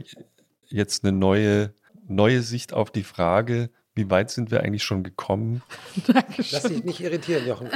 jetzt 0.69 1.05
eine 1.05 1.17
neue, 1.17 1.73
neue 2.09 2.43
Sicht 2.43 2.73
auf 2.73 2.91
die 2.91 3.03
Frage, 3.03 3.71
wie 3.95 4.11
weit 4.11 4.31
sind 4.31 4.51
wir 4.51 4.61
eigentlich 4.61 4.85
schon 4.85 5.03
gekommen? 5.03 5.63
Dankeschön. 6.07 6.47
Lass 6.53 6.63
dich 6.65 6.85
nicht 6.85 7.01
irritieren, 7.01 7.47
Jochen. 7.47 7.69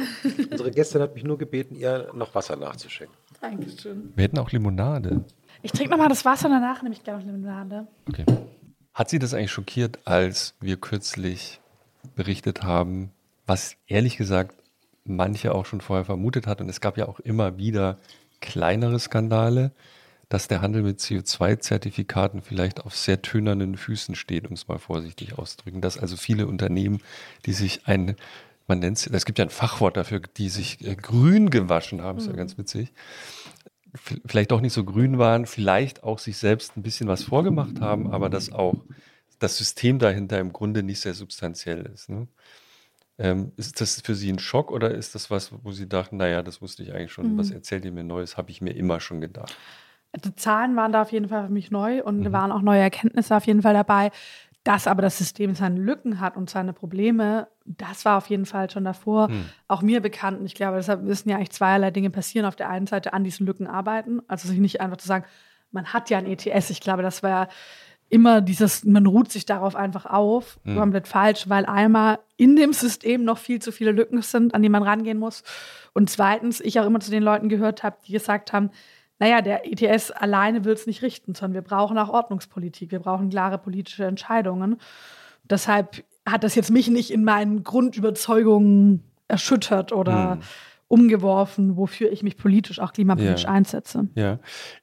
Unsere 0.50 0.70
Gästin 0.70 1.00
hat 1.00 1.14
mich 1.14 1.24
nur 1.24 1.38
gebeten, 1.38 1.74
ihr 1.74 2.10
noch 2.14 2.34
Wasser 2.34 2.56
nachzuschenken. 2.56 3.16
Dankeschön. 3.40 4.12
Wir 4.14 4.24
hätten 4.24 4.38
auch 4.38 4.50
Limonade. 4.50 5.24
Ich 5.62 5.72
trinke 5.72 5.90
nochmal 5.90 6.08
das 6.08 6.24
Wasser 6.24 6.48
danach, 6.48 6.82
nehme 6.82 6.94
ich 6.94 7.02
gerne 7.02 7.24
noch 7.24 7.26
Limonade. 7.26 7.86
Okay. 8.06 8.26
Hat 8.92 9.08
Sie 9.08 9.18
das 9.18 9.32
eigentlich 9.32 9.52
schockiert, 9.52 9.98
als 10.04 10.54
wir 10.60 10.76
kürzlich 10.76 11.60
berichtet 12.14 12.62
haben, 12.62 13.12
was 13.46 13.76
ehrlich 13.86 14.16
gesagt 14.16 14.56
manche 15.04 15.54
auch 15.54 15.66
schon 15.66 15.80
vorher 15.80 16.04
vermutet 16.04 16.46
hat. 16.46 16.60
Und 16.60 16.68
es 16.68 16.80
gab 16.80 16.98
ja 16.98 17.08
auch 17.08 17.20
immer 17.20 17.56
wieder 17.56 17.98
kleinere 18.40 18.98
Skandale, 18.98 19.72
dass 20.30 20.46
der 20.46 20.62
Handel 20.62 20.82
mit 20.82 21.00
CO2-Zertifikaten 21.00 22.40
vielleicht 22.40 22.80
auf 22.86 22.96
sehr 22.96 23.20
tönernen 23.20 23.76
Füßen 23.76 24.14
steht, 24.14 24.46
um 24.46 24.54
es 24.54 24.68
mal 24.68 24.78
vorsichtig 24.78 25.36
auszudrücken. 25.36 25.80
Dass 25.80 25.98
also 25.98 26.16
viele 26.16 26.46
Unternehmen, 26.46 27.02
die 27.46 27.52
sich 27.52 27.86
ein, 27.86 28.14
man 28.68 28.78
nennt 28.78 28.96
es, 28.96 29.08
es 29.08 29.24
gibt 29.26 29.40
ja 29.40 29.44
ein 29.44 29.50
Fachwort 29.50 29.96
dafür, 29.96 30.20
die 30.20 30.48
sich 30.48 30.86
äh, 30.86 30.94
grün 30.94 31.50
gewaschen 31.50 32.00
haben, 32.00 32.18
ist 32.18 32.26
ja 32.26 32.32
mhm. 32.32 32.36
ganz 32.36 32.56
witzig, 32.56 32.92
vielleicht 34.24 34.52
auch 34.52 34.60
nicht 34.60 34.72
so 34.72 34.84
grün 34.84 35.18
waren, 35.18 35.46
vielleicht 35.46 36.04
auch 36.04 36.20
sich 36.20 36.38
selbst 36.38 36.76
ein 36.76 36.82
bisschen 36.82 37.08
was 37.08 37.24
vorgemacht 37.24 37.80
haben, 37.80 38.12
aber 38.12 38.30
dass 38.30 38.52
auch 38.52 38.76
das 39.40 39.56
System 39.56 39.98
dahinter 39.98 40.38
im 40.38 40.52
Grunde 40.52 40.84
nicht 40.84 41.00
sehr 41.00 41.14
substanziell 41.14 41.90
ist. 41.92 42.08
Ne? 42.08 42.28
Ähm, 43.18 43.50
ist 43.56 43.80
das 43.80 44.00
für 44.00 44.14
Sie 44.14 44.32
ein 44.32 44.38
Schock 44.38 44.70
oder 44.70 44.94
ist 44.94 45.16
das 45.16 45.28
was, 45.28 45.50
wo 45.64 45.72
Sie 45.72 45.88
dachten, 45.88 46.18
naja, 46.18 46.44
das 46.44 46.62
wusste 46.62 46.84
ich 46.84 46.92
eigentlich 46.94 47.10
schon, 47.10 47.32
mhm. 47.32 47.38
was 47.38 47.50
erzählt 47.50 47.84
ihr 47.84 47.90
mir 47.90 48.04
Neues, 48.04 48.36
habe 48.36 48.52
ich 48.52 48.60
mir 48.60 48.76
immer 48.76 49.00
schon 49.00 49.20
gedacht? 49.20 49.56
Die 50.16 50.34
Zahlen 50.34 50.74
waren 50.76 50.92
da 50.92 51.02
auf 51.02 51.12
jeden 51.12 51.28
Fall 51.28 51.46
für 51.46 51.52
mich 51.52 51.70
neu 51.70 52.02
und 52.02 52.20
mhm. 52.20 52.32
waren 52.32 52.52
auch 52.52 52.62
neue 52.62 52.80
Erkenntnisse 52.80 53.36
auf 53.36 53.46
jeden 53.46 53.62
Fall 53.62 53.74
dabei. 53.74 54.10
Dass 54.64 54.86
aber 54.86 55.00
das 55.00 55.16
System 55.16 55.54
seine 55.54 55.80
Lücken 55.80 56.20
hat 56.20 56.36
und 56.36 56.50
seine 56.50 56.74
Probleme, 56.74 57.48
das 57.64 58.04
war 58.04 58.18
auf 58.18 58.26
jeden 58.26 58.44
Fall 58.44 58.68
schon 58.68 58.84
davor 58.84 59.28
mhm. 59.28 59.46
auch 59.68 59.80
mir 59.80 60.00
bekannt. 60.00 60.38
Und 60.40 60.46
ich 60.46 60.54
glaube, 60.54 60.76
deshalb 60.76 61.02
müssen 61.02 61.30
ja 61.30 61.36
eigentlich 61.36 61.52
zweierlei 61.52 61.90
Dinge 61.90 62.10
passieren. 62.10 62.46
Auf 62.46 62.56
der 62.56 62.68
einen 62.68 62.86
Seite 62.86 63.14
an 63.14 63.24
diesen 63.24 63.46
Lücken 63.46 63.66
arbeiten, 63.66 64.20
also 64.28 64.48
sich 64.48 64.58
nicht 64.58 64.80
einfach 64.80 64.98
zu 64.98 65.06
sagen, 65.06 65.24
man 65.70 65.86
hat 65.92 66.10
ja 66.10 66.18
ein 66.18 66.26
ETS. 66.26 66.70
Ich 66.70 66.80
glaube, 66.80 67.02
das 67.02 67.22
war 67.22 67.48
immer 68.10 68.40
dieses, 68.40 68.84
man 68.84 69.06
ruht 69.06 69.30
sich 69.30 69.46
darauf 69.46 69.76
einfach 69.76 70.04
auf, 70.04 70.58
mhm. 70.64 70.76
komplett 70.76 71.08
falsch, 71.08 71.48
weil 71.48 71.64
einmal 71.64 72.18
in 72.36 72.56
dem 72.56 72.72
System 72.72 73.24
noch 73.24 73.38
viel 73.38 73.62
zu 73.62 73.70
viele 73.70 73.92
Lücken 73.92 74.20
sind, 74.20 74.52
an 74.52 74.62
die 74.62 74.68
man 74.68 74.82
rangehen 74.82 75.18
muss. 75.18 75.44
Und 75.94 76.10
zweitens, 76.10 76.60
ich 76.60 76.80
auch 76.80 76.86
immer 76.86 77.00
zu 77.00 77.12
den 77.12 77.22
Leuten 77.22 77.48
gehört 77.48 77.82
habe, 77.84 77.96
die 78.06 78.12
gesagt 78.12 78.52
haben, 78.52 78.70
naja, 79.20 79.42
der 79.42 79.70
ETS 79.70 80.10
alleine 80.10 80.64
will 80.64 80.72
es 80.72 80.86
nicht 80.86 81.02
richten, 81.02 81.34
sondern 81.34 81.54
wir 81.54 81.68
brauchen 81.68 81.98
auch 81.98 82.08
Ordnungspolitik, 82.08 82.90
wir 82.90 83.00
brauchen 83.00 83.28
klare 83.28 83.58
politische 83.58 84.04
Entscheidungen. 84.04 84.80
Deshalb 85.44 86.02
hat 86.26 86.42
das 86.42 86.54
jetzt 86.54 86.70
mich 86.70 86.88
nicht 86.88 87.10
in 87.10 87.22
meinen 87.22 87.62
Grundüberzeugungen 87.62 89.04
erschüttert 89.28 89.92
oder 89.92 90.36
mhm. 90.36 90.42
umgeworfen, 90.88 91.76
wofür 91.76 92.10
ich 92.10 92.22
mich 92.22 92.38
politisch, 92.38 92.80
auch 92.80 92.94
klimapolitisch 92.94 93.44
ja. 93.44 93.50
einsetze. 93.50 94.08
Ja, 94.14 94.38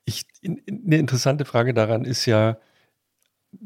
ich, 0.05 0.25
in, 0.41 0.57
in, 0.57 0.83
eine 0.85 0.97
interessante 0.97 1.43
Frage 1.43 1.73
daran 1.73 2.05
ist 2.05 2.27
ja, 2.27 2.57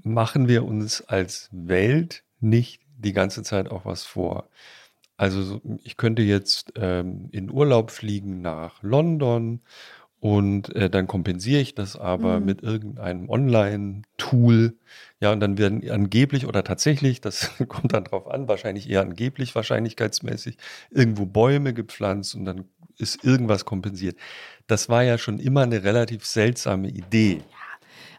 machen 0.04 0.48
wir 0.48 0.64
uns 0.64 1.02
als 1.02 1.50
Welt 1.52 2.24
nicht 2.40 2.82
die 2.98 3.14
ganze 3.14 3.44
Zeit 3.44 3.70
auch 3.70 3.84
was 3.84 4.04
vor? 4.04 4.48
Also 5.18 5.62
ich 5.84 5.98
könnte 5.98 6.22
jetzt 6.22 6.74
ähm, 6.78 7.28
in 7.32 7.52
Urlaub 7.52 7.92
fliegen 7.92 8.42
nach 8.42 8.82
London 8.82 9.62
und 10.22 10.74
äh, 10.76 10.88
dann 10.88 11.08
kompensiere 11.08 11.62
ich 11.62 11.74
das 11.74 11.98
aber 11.98 12.40
mhm. 12.40 12.46
mit 12.46 12.62
irgendeinem 12.62 13.28
Online-Tool. 13.28 14.78
Ja, 15.20 15.32
und 15.34 15.40
dann 15.40 15.58
werden 15.58 15.90
angeblich 15.90 16.46
oder 16.46 16.64
tatsächlich, 16.64 17.22
das 17.22 17.52
kommt 17.68 17.94
dann 17.94 18.04
drauf 18.04 18.30
an, 18.30 18.48
wahrscheinlich 18.48 18.88
eher 18.88 19.02
angeblich, 19.02 19.56
wahrscheinlichkeitsmäßig, 19.56 20.58
irgendwo 20.92 21.26
Bäume 21.26 21.74
gepflanzt 21.74 22.36
und 22.36 22.46
dann 22.46 22.66
ist 22.98 23.24
irgendwas 23.24 23.66
kompensiert. 23.66 24.16
Das 24.68 24.90
war 24.90 25.02
ja 25.02 25.18
schon 25.18 25.40
immer 25.40 25.64
eine 25.64 25.84
relativ 25.84 26.24
seltsame 26.24 26.90
Idee. 26.90 27.42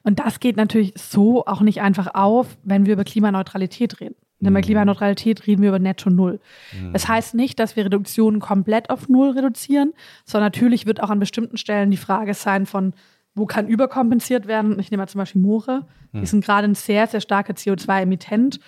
Und 0.03 0.19
das 0.19 0.41
geht 0.41 0.57
natürlich 0.57 0.95
so 0.97 1.47
auch 1.47 1.61
nicht 1.61 1.81
einfach 1.81 2.15
auf, 2.15 2.59
wenn 2.65 2.85
wir 2.85 2.95
über 2.95 3.05
Klimaneutralität 3.05 4.01
reden. 4.01 4.17
Denn 4.45 4.53
bei 4.53 4.61
mhm. 4.61 4.65
Klimaneutralität 4.65 5.47
reden 5.47 5.63
wir 5.63 5.69
über 5.69 5.79
Netto 5.79 6.11
Null. 6.11 6.41
Mhm. 6.73 6.93
Das 6.93 7.09
heißt 7.09 7.35
nicht, 7.35 7.59
dass 7.59 7.77
wir 7.77 7.85
Reduktionen 7.85 8.41
komplett 8.41 8.91
auf 8.91 9.09
Null 9.09 9.31
reduzieren, 9.31 9.93
sondern 10.25 10.47
natürlich 10.47 10.85
wird 10.85 11.03
auch 11.03 11.11
an 11.11 11.21
bestimmten 11.21 11.57
Stellen 11.57 11.91
die 11.91 11.97
Frage 11.97 12.35
sein 12.35 12.67
von, 12.67 12.93
wo 13.35 13.47
kann 13.47 13.67
überkompensiert 13.67 14.47
werden? 14.47 14.79
Ich 14.79 14.91
nehme 14.91 15.03
mal 15.03 15.09
zum 15.09 15.21
Beispiel 15.21 15.41
Moore. 15.41 15.87
Die 16.13 16.19
mhm. 16.19 16.27
sind 16.27 16.45
gerade 16.45 16.69
ein 16.69 16.75
sehr, 16.75 17.07
sehr 17.07 17.21
starker 17.21 17.55
CO2-Emittent, 17.55 18.61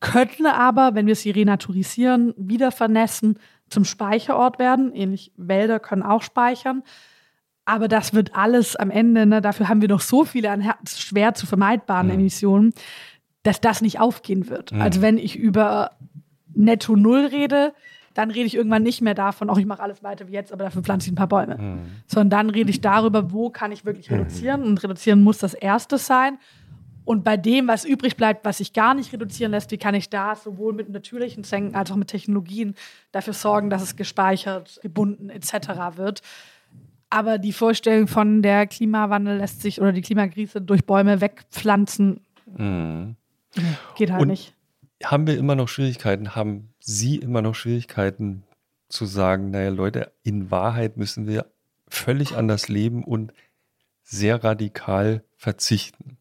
könnten 0.00 0.46
aber, 0.46 0.94
wenn 0.94 1.06
wir 1.06 1.16
sie 1.16 1.30
renaturisieren, 1.30 2.34
wieder 2.36 2.70
vernässen, 2.70 3.38
zum 3.68 3.84
Speicherort 3.84 4.58
werden. 4.58 4.94
Ähnlich 4.94 5.32
Wälder 5.36 5.80
können 5.80 6.02
auch 6.02 6.22
speichern. 6.22 6.82
Aber 7.64 7.88
das 7.88 8.14
wird 8.14 8.36
alles 8.36 8.76
am 8.76 8.90
Ende, 8.90 9.26
ne, 9.26 9.40
dafür 9.40 9.68
haben 9.68 9.80
wir 9.80 9.88
noch 9.88 10.00
so 10.00 10.24
viele 10.24 10.52
an 10.52 10.72
schwer 10.88 11.34
zu 11.34 11.46
vermeidbaren 11.46 12.06
mhm. 12.06 12.12
Emissionen, 12.12 12.72
dass 13.46 13.60
das 13.60 13.80
nicht 13.80 14.00
aufgehen 14.00 14.48
wird. 14.48 14.72
Mhm. 14.72 14.80
Also 14.80 15.02
wenn 15.02 15.18
ich 15.18 15.36
über 15.36 15.92
Netto 16.54 16.96
Null 16.96 17.26
rede, 17.26 17.74
dann 18.14 18.30
rede 18.30 18.46
ich 18.46 18.54
irgendwann 18.54 18.82
nicht 18.82 19.02
mehr 19.02 19.14
davon, 19.14 19.50
auch 19.50 19.58
ich 19.58 19.66
mache 19.66 19.82
alles 19.82 20.02
weiter 20.02 20.26
wie 20.28 20.32
jetzt, 20.32 20.52
aber 20.52 20.64
dafür 20.64 20.82
pflanze 20.82 21.06
ich 21.06 21.12
ein 21.12 21.16
paar 21.16 21.28
Bäume. 21.28 21.58
Mhm. 21.58 21.80
Sondern 22.06 22.30
dann 22.30 22.50
rede 22.50 22.70
ich 22.70 22.80
darüber, 22.80 23.30
wo 23.30 23.50
kann 23.50 23.72
ich 23.72 23.84
wirklich 23.84 24.10
mhm. 24.10 24.16
reduzieren. 24.16 24.62
Und 24.62 24.82
reduzieren 24.82 25.22
muss 25.22 25.38
das 25.38 25.54
Erste 25.54 25.98
sein. 25.98 26.38
Und 27.04 27.22
bei 27.22 27.36
dem, 27.36 27.68
was 27.68 27.84
übrig 27.84 28.16
bleibt, 28.16 28.44
was 28.44 28.58
sich 28.58 28.72
gar 28.72 28.94
nicht 28.94 29.12
reduzieren 29.12 29.52
lässt, 29.52 29.70
wie 29.70 29.76
kann 29.76 29.94
ich 29.94 30.10
da 30.10 30.34
sowohl 30.34 30.72
mit 30.72 30.88
natürlichen 30.88 31.44
Senken 31.44 31.76
als 31.76 31.92
auch 31.92 31.96
mit 31.96 32.08
Technologien 32.08 32.74
dafür 33.12 33.34
sorgen, 33.34 33.70
dass 33.70 33.82
es 33.82 33.94
gespeichert, 33.94 34.80
gebunden 34.82 35.30
etc. 35.30 35.68
wird. 35.96 36.22
Aber 37.08 37.38
die 37.38 37.52
Vorstellung 37.52 38.08
von 38.08 38.42
der 38.42 38.66
Klimawandel 38.66 39.36
lässt 39.36 39.62
sich 39.62 39.80
oder 39.80 39.92
die 39.92 40.02
Klimakrise 40.02 40.60
durch 40.60 40.84
Bäume 40.84 41.20
wegpflanzen, 41.20 42.20
mhm. 42.46 43.14
Geht 43.96 44.10
halt 44.10 44.22
Und 44.22 44.28
nicht. 44.28 44.54
Haben 45.04 45.26
wir 45.26 45.36
immer 45.36 45.54
noch 45.54 45.68
Schwierigkeiten? 45.68 46.34
Haben 46.34 46.72
Sie 46.80 47.16
immer 47.16 47.42
noch 47.42 47.54
Schwierigkeiten 47.54 48.44
zu 48.88 49.04
sagen, 49.04 49.50
naja, 49.50 49.70
Leute, 49.70 50.12
in 50.22 50.50
Wahrheit 50.50 50.96
müssen 50.96 51.26
wir 51.26 51.46
völlig 51.88 52.36
anders 52.36 52.68
leben 52.68 53.04
und 53.04 53.32
sehr 54.02 54.42
radikal 54.42 55.22
verzichten? 55.36 56.16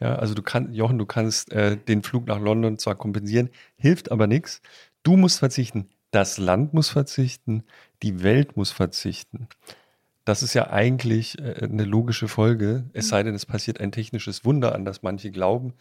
Ja, 0.00 0.16
also 0.16 0.34
du 0.34 0.42
kannst, 0.42 0.74
Jochen, 0.74 0.98
du 0.98 1.06
kannst 1.06 1.52
äh, 1.52 1.76
den 1.76 2.02
Flug 2.02 2.26
nach 2.26 2.40
London 2.40 2.78
zwar 2.78 2.94
kompensieren, 2.94 3.48
hilft 3.76 4.10
aber 4.10 4.26
nichts. 4.26 4.60
Du 5.02 5.16
musst 5.16 5.38
verzichten. 5.38 5.88
Das 6.10 6.36
Land 6.38 6.74
muss 6.74 6.90
verzichten. 6.90 7.64
Die 8.02 8.22
Welt 8.22 8.56
muss 8.56 8.70
verzichten. 8.70 9.48
Das 10.24 10.42
ist 10.42 10.54
ja 10.54 10.70
eigentlich 10.70 11.38
äh, 11.38 11.60
eine 11.62 11.84
logische 11.84 12.28
Folge, 12.28 12.84
es 12.92 13.08
sei 13.08 13.22
denn, 13.22 13.34
es 13.34 13.46
passiert 13.46 13.80
ein 13.80 13.92
technisches 13.92 14.44
Wunder, 14.44 14.74
an 14.74 14.84
das 14.84 15.02
manche 15.02 15.30
glauben. 15.30 15.74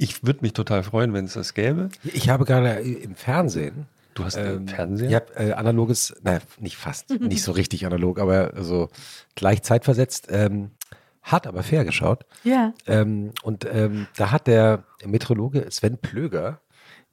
Ich 0.00 0.24
würde 0.24 0.40
mich 0.42 0.52
total 0.52 0.82
freuen, 0.82 1.12
wenn 1.12 1.26
es 1.26 1.34
das 1.34 1.54
gäbe. 1.54 1.90
Ich 2.02 2.28
habe 2.28 2.44
gerade 2.44 2.80
im 2.80 3.14
Fernsehen. 3.14 3.86
Du 4.14 4.24
hast 4.24 4.36
ähm, 4.36 4.66
Fernsehen? 4.66 5.10
Ich 5.10 5.14
habe 5.14 5.34
äh, 5.36 5.52
analoges, 5.52 6.14
naja, 6.22 6.40
nicht 6.58 6.76
fast, 6.76 7.10
nicht 7.20 7.42
so 7.42 7.52
richtig 7.52 7.86
analog, 7.86 8.18
aber 8.18 8.52
so 8.62 8.88
gleich 9.34 9.62
zeitversetzt. 9.62 10.28
Ähm, 10.30 10.70
hart, 11.22 11.46
aber 11.46 11.62
fair 11.62 11.84
geschaut. 11.84 12.24
Ja. 12.44 12.72
Ähm, 12.86 13.32
und 13.42 13.66
ähm, 13.70 14.06
da 14.16 14.30
hat 14.30 14.46
der 14.46 14.84
Meteorologe 15.04 15.66
Sven 15.70 15.98
Plöger 15.98 16.60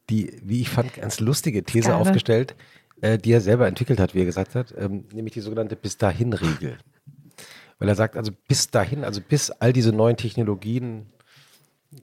die, 0.09 0.39
wie 0.41 0.61
ich 0.61 0.69
fand, 0.69 0.93
ganz 0.93 1.19
lustige 1.19 1.63
These 1.63 1.89
Geile. 1.89 1.99
aufgestellt 1.99 2.55
äh, 3.01 3.17
die 3.17 3.31
er 3.31 3.41
selber 3.41 3.67
entwickelt 3.67 3.99
hat, 3.99 4.15
wie 4.15 4.21
er 4.21 4.25
gesagt 4.25 4.55
hat, 4.55 4.73
ähm, 4.77 5.05
nämlich 5.13 5.33
die 5.33 5.41
sogenannte 5.41 5.75
Bis 5.75 5.97
dahin-Regel. 5.97 6.77
Weil 7.79 7.89
er 7.89 7.95
sagt, 7.95 8.17
also 8.17 8.31
bis 8.47 8.71
dahin, 8.71 9.03
also 9.03 9.21
bis 9.21 9.51
all 9.51 9.71
diese 9.71 9.91
neuen 9.91 10.17
Technologien 10.17 11.05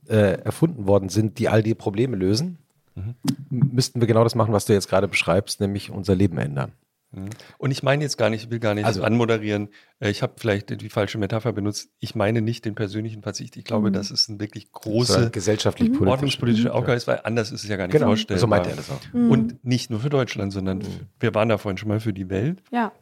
äh, 0.09 0.41
erfunden 0.43 0.87
worden 0.87 1.09
sind, 1.09 1.39
die 1.39 1.49
all 1.49 1.63
die 1.63 1.75
Probleme 1.75 2.17
lösen, 2.17 2.59
mhm. 2.95 3.15
müssten 3.51 4.01
wir 4.01 4.07
genau 4.07 4.25
das 4.25 4.35
machen, 4.35 4.53
was 4.53 4.65
du 4.65 4.73
jetzt 4.73 4.89
gerade 4.89 5.09
beschreibst, 5.09 5.61
nämlich 5.61 5.91
unser 5.91 6.15
Leben 6.15 6.39
ändern. 6.39 6.73
Mhm. 7.15 7.31
Und 7.59 7.71
ich 7.71 7.83
meine 7.83 8.03
jetzt 8.03 8.17
gar 8.17 8.31
nicht, 8.31 8.45
ich 8.45 8.51
will 8.51 8.59
gar 8.59 8.75
nicht 8.75 8.85
also, 8.85 9.03
anmoderieren. 9.03 9.69
Äh, 10.01 10.11
ich 10.11 10.23
habe 10.23 10.35
vielleicht 10.37 10.81
die 10.81 10.89
falsche 10.89 11.19
Metapher 11.19 11.53
benutzt. 11.53 11.91
Ich 12.01 12.15
meine 12.15 12.43
nicht 12.43 12.65
den 12.65 12.75
persönlichen 12.75 13.23
Verzicht. 13.23 13.57
Ich 13.57 13.65
glaube, 13.65 13.91
mhm. 13.91 13.95
das 13.95 14.11
ist 14.11 14.29
ein 14.29 14.41
wirklich 14.41 14.73
große 14.73 15.31
gesellschaftlich 15.31 15.91
mhm. 15.91 16.09
ordnungspolitische 16.09 16.69
mhm. 16.69 16.75
Aufgabe, 16.75 17.07
weil 17.07 17.21
anders 17.25 17.53
ist 17.53 17.63
es 17.63 17.69
ja 17.69 17.77
gar 17.77 17.87
nicht 17.87 17.95
genau. 17.95 18.07
vorstellbar. 18.07 18.41
So 18.41 18.47
meint 18.47 18.67
er 18.67 18.77
das 18.77 18.91
auch. 18.91 19.01
Mhm. 19.13 19.31
Und 19.31 19.65
nicht 19.65 19.91
nur 19.91 20.01
für 20.01 20.11
Deutschland, 20.11 20.53
sondern 20.53 20.79
mhm. 20.79 21.09
wir 21.21 21.35
waren 21.35 21.49
da 21.49 21.59
vorhin 21.59 21.79
schon 21.79 21.89
mal 21.89 22.01
für 22.01 22.13
die 22.13 22.29
Welt. 22.31 22.63
Ja. 22.71 22.93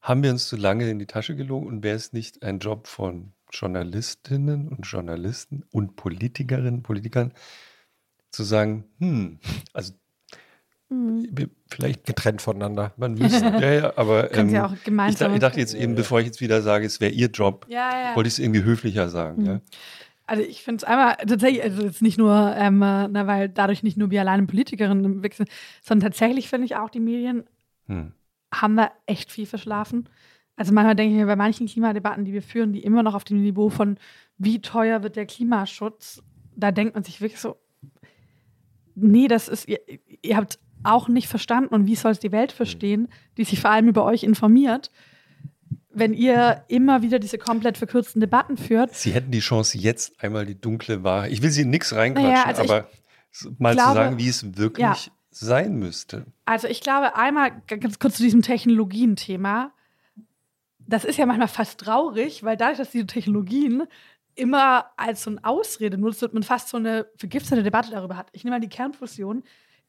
Haben 0.00 0.22
wir 0.22 0.30
uns 0.30 0.46
zu 0.48 0.56
lange 0.56 0.88
in 0.88 0.98
die 0.98 1.06
Tasche 1.06 1.34
gelogen 1.34 1.66
und 1.66 1.82
wäre 1.82 1.96
es 1.96 2.12
nicht 2.12 2.42
ein 2.42 2.60
Job 2.60 2.86
von 2.86 3.32
Journalistinnen 3.58 4.68
und 4.68 4.82
Journalisten 4.82 5.64
und 5.70 5.96
Politikerinnen, 5.96 6.76
und 6.76 6.82
Politikern, 6.82 7.32
zu 8.30 8.42
sagen, 8.42 8.84
hm, 8.98 9.38
also 9.72 9.94
Mhm. 10.88 11.50
Vielleicht 11.68 12.04
getrennt 12.04 12.40
voneinander. 12.40 12.92
Man 12.96 13.14
müsste, 13.14 13.44
ja, 13.44 13.72
ja, 13.72 13.92
aber 13.96 14.32
ähm, 14.36 14.50
ja 14.50 14.66
auch 14.66 14.74
gemeinsam 14.84 15.32
ich, 15.32 15.36
ich, 15.36 15.40
dachte 15.40 15.58
jetzt 15.58 15.74
eben, 15.74 15.96
bevor 15.96 16.20
ich 16.20 16.26
jetzt 16.26 16.40
wieder 16.40 16.62
sage, 16.62 16.86
es 16.86 17.00
wäre 17.00 17.10
Ihr 17.10 17.28
Job, 17.28 17.66
ja, 17.68 18.12
wollte 18.14 18.28
ich 18.28 18.34
es 18.34 18.38
irgendwie 18.38 18.62
höflicher 18.62 19.08
sagen. 19.08 19.42
Mhm. 19.42 19.46
Ja. 19.48 19.60
Also 20.26 20.42
ich 20.42 20.62
finde 20.62 20.78
es 20.78 20.84
einmal 20.84 21.16
tatsächlich, 21.16 21.62
also 21.62 21.82
jetzt 21.82 22.02
nicht 22.02 22.18
nur, 22.18 22.54
ähm, 22.56 22.78
na, 22.78 23.26
weil 23.26 23.48
dadurch 23.48 23.82
nicht 23.82 23.96
nur 23.96 24.10
wir 24.10 24.20
alleine 24.20 24.46
Politikerinnen 24.46 25.22
wechseln, 25.22 25.48
sondern 25.82 26.10
tatsächlich 26.10 26.48
finde 26.48 26.66
ich 26.66 26.76
auch, 26.76 26.90
die 26.90 27.00
Medien 27.00 27.44
hm. 27.86 28.12
haben 28.52 28.76
da 28.76 28.90
echt 29.06 29.30
viel 29.30 29.46
verschlafen. 29.46 30.08
Also 30.56 30.72
manchmal 30.72 30.96
denke 30.96 31.14
ich 31.14 31.20
mir 31.20 31.26
bei 31.26 31.36
manchen 31.36 31.66
Klimadebatten, 31.66 32.24
die 32.24 32.32
wir 32.32 32.42
führen, 32.42 32.72
die 32.72 32.82
immer 32.82 33.02
noch 33.02 33.14
auf 33.14 33.24
dem 33.24 33.42
Niveau 33.42 33.68
von 33.68 33.98
wie 34.38 34.60
teuer 34.60 35.02
wird 35.02 35.16
der 35.16 35.26
Klimaschutz, 35.26 36.22
da 36.56 36.72
denkt 36.72 36.94
man 36.94 37.04
sich 37.04 37.20
wirklich 37.20 37.40
so, 37.40 37.56
nee, 38.94 39.28
das 39.28 39.48
ist, 39.48 39.68
ihr, 39.68 39.80
ihr 40.22 40.36
habt 40.36 40.58
auch 40.82 41.08
nicht 41.08 41.28
verstanden 41.28 41.74
und 41.74 41.86
wie 41.86 41.94
soll 41.96 42.12
es 42.12 42.20
die 42.20 42.32
Welt 42.32 42.52
verstehen, 42.52 43.08
die 43.36 43.44
sich 43.44 43.60
vor 43.60 43.70
allem 43.70 43.88
über 43.88 44.04
euch 44.04 44.22
informiert, 44.22 44.90
wenn 45.90 46.12
ihr 46.14 46.62
immer 46.68 47.02
wieder 47.02 47.18
diese 47.18 47.38
komplett 47.38 47.78
verkürzten 47.78 48.20
Debatten 48.20 48.56
führt. 48.56 48.94
Sie 48.94 49.12
hätten 49.12 49.30
die 49.30 49.40
Chance, 49.40 49.78
jetzt 49.78 50.22
einmal 50.22 50.44
die 50.46 50.58
dunkle 50.60 51.02
Wahrheit. 51.02 51.32
Ich 51.32 51.42
will 51.42 51.50
Sie 51.50 51.64
nichts 51.64 51.94
reinquatschen, 51.94 52.30
Naja, 52.30 52.44
also 52.44 52.62
aber 52.62 52.88
mal 53.58 53.74
glaube- 53.74 53.88
zu 53.90 53.94
sagen, 53.94 54.18
wie 54.18 54.28
es 54.28 54.56
wirklich 54.58 54.82
Ja. 54.82 54.96
sein 55.30 55.76
müsste. 55.76 56.26
Also 56.44 56.68
ich 56.68 56.80
glaube, 56.80 57.16
einmal 57.16 57.50
ganz 57.66 57.98
kurz 57.98 58.16
zu 58.16 58.22
diesem 58.22 58.42
Technologien-Thema. 58.42 59.72
Das 60.86 61.04
ist 61.04 61.16
ja 61.16 61.26
manchmal 61.26 61.48
fast 61.48 61.80
traurig, 61.80 62.42
weil 62.44 62.56
dadurch, 62.56 62.78
dass 62.78 62.90
diese 62.90 63.06
Technologien 63.06 63.84
immer 64.36 64.90
als 64.96 65.22
so 65.22 65.30
eine 65.30 65.44
Ausrede 65.44 65.98
nutzt 65.98 66.22
und 66.22 66.34
man 66.34 66.42
fast 66.42 66.68
so 66.68 66.76
eine 66.76 67.06
vergiftete 67.16 67.62
Debatte 67.62 67.90
darüber 67.90 68.16
hat. 68.16 68.28
Ich 68.32 68.44
nehme 68.44 68.56
mal 68.56 68.60
die 68.60 68.68
Kernfusion. 68.68 69.42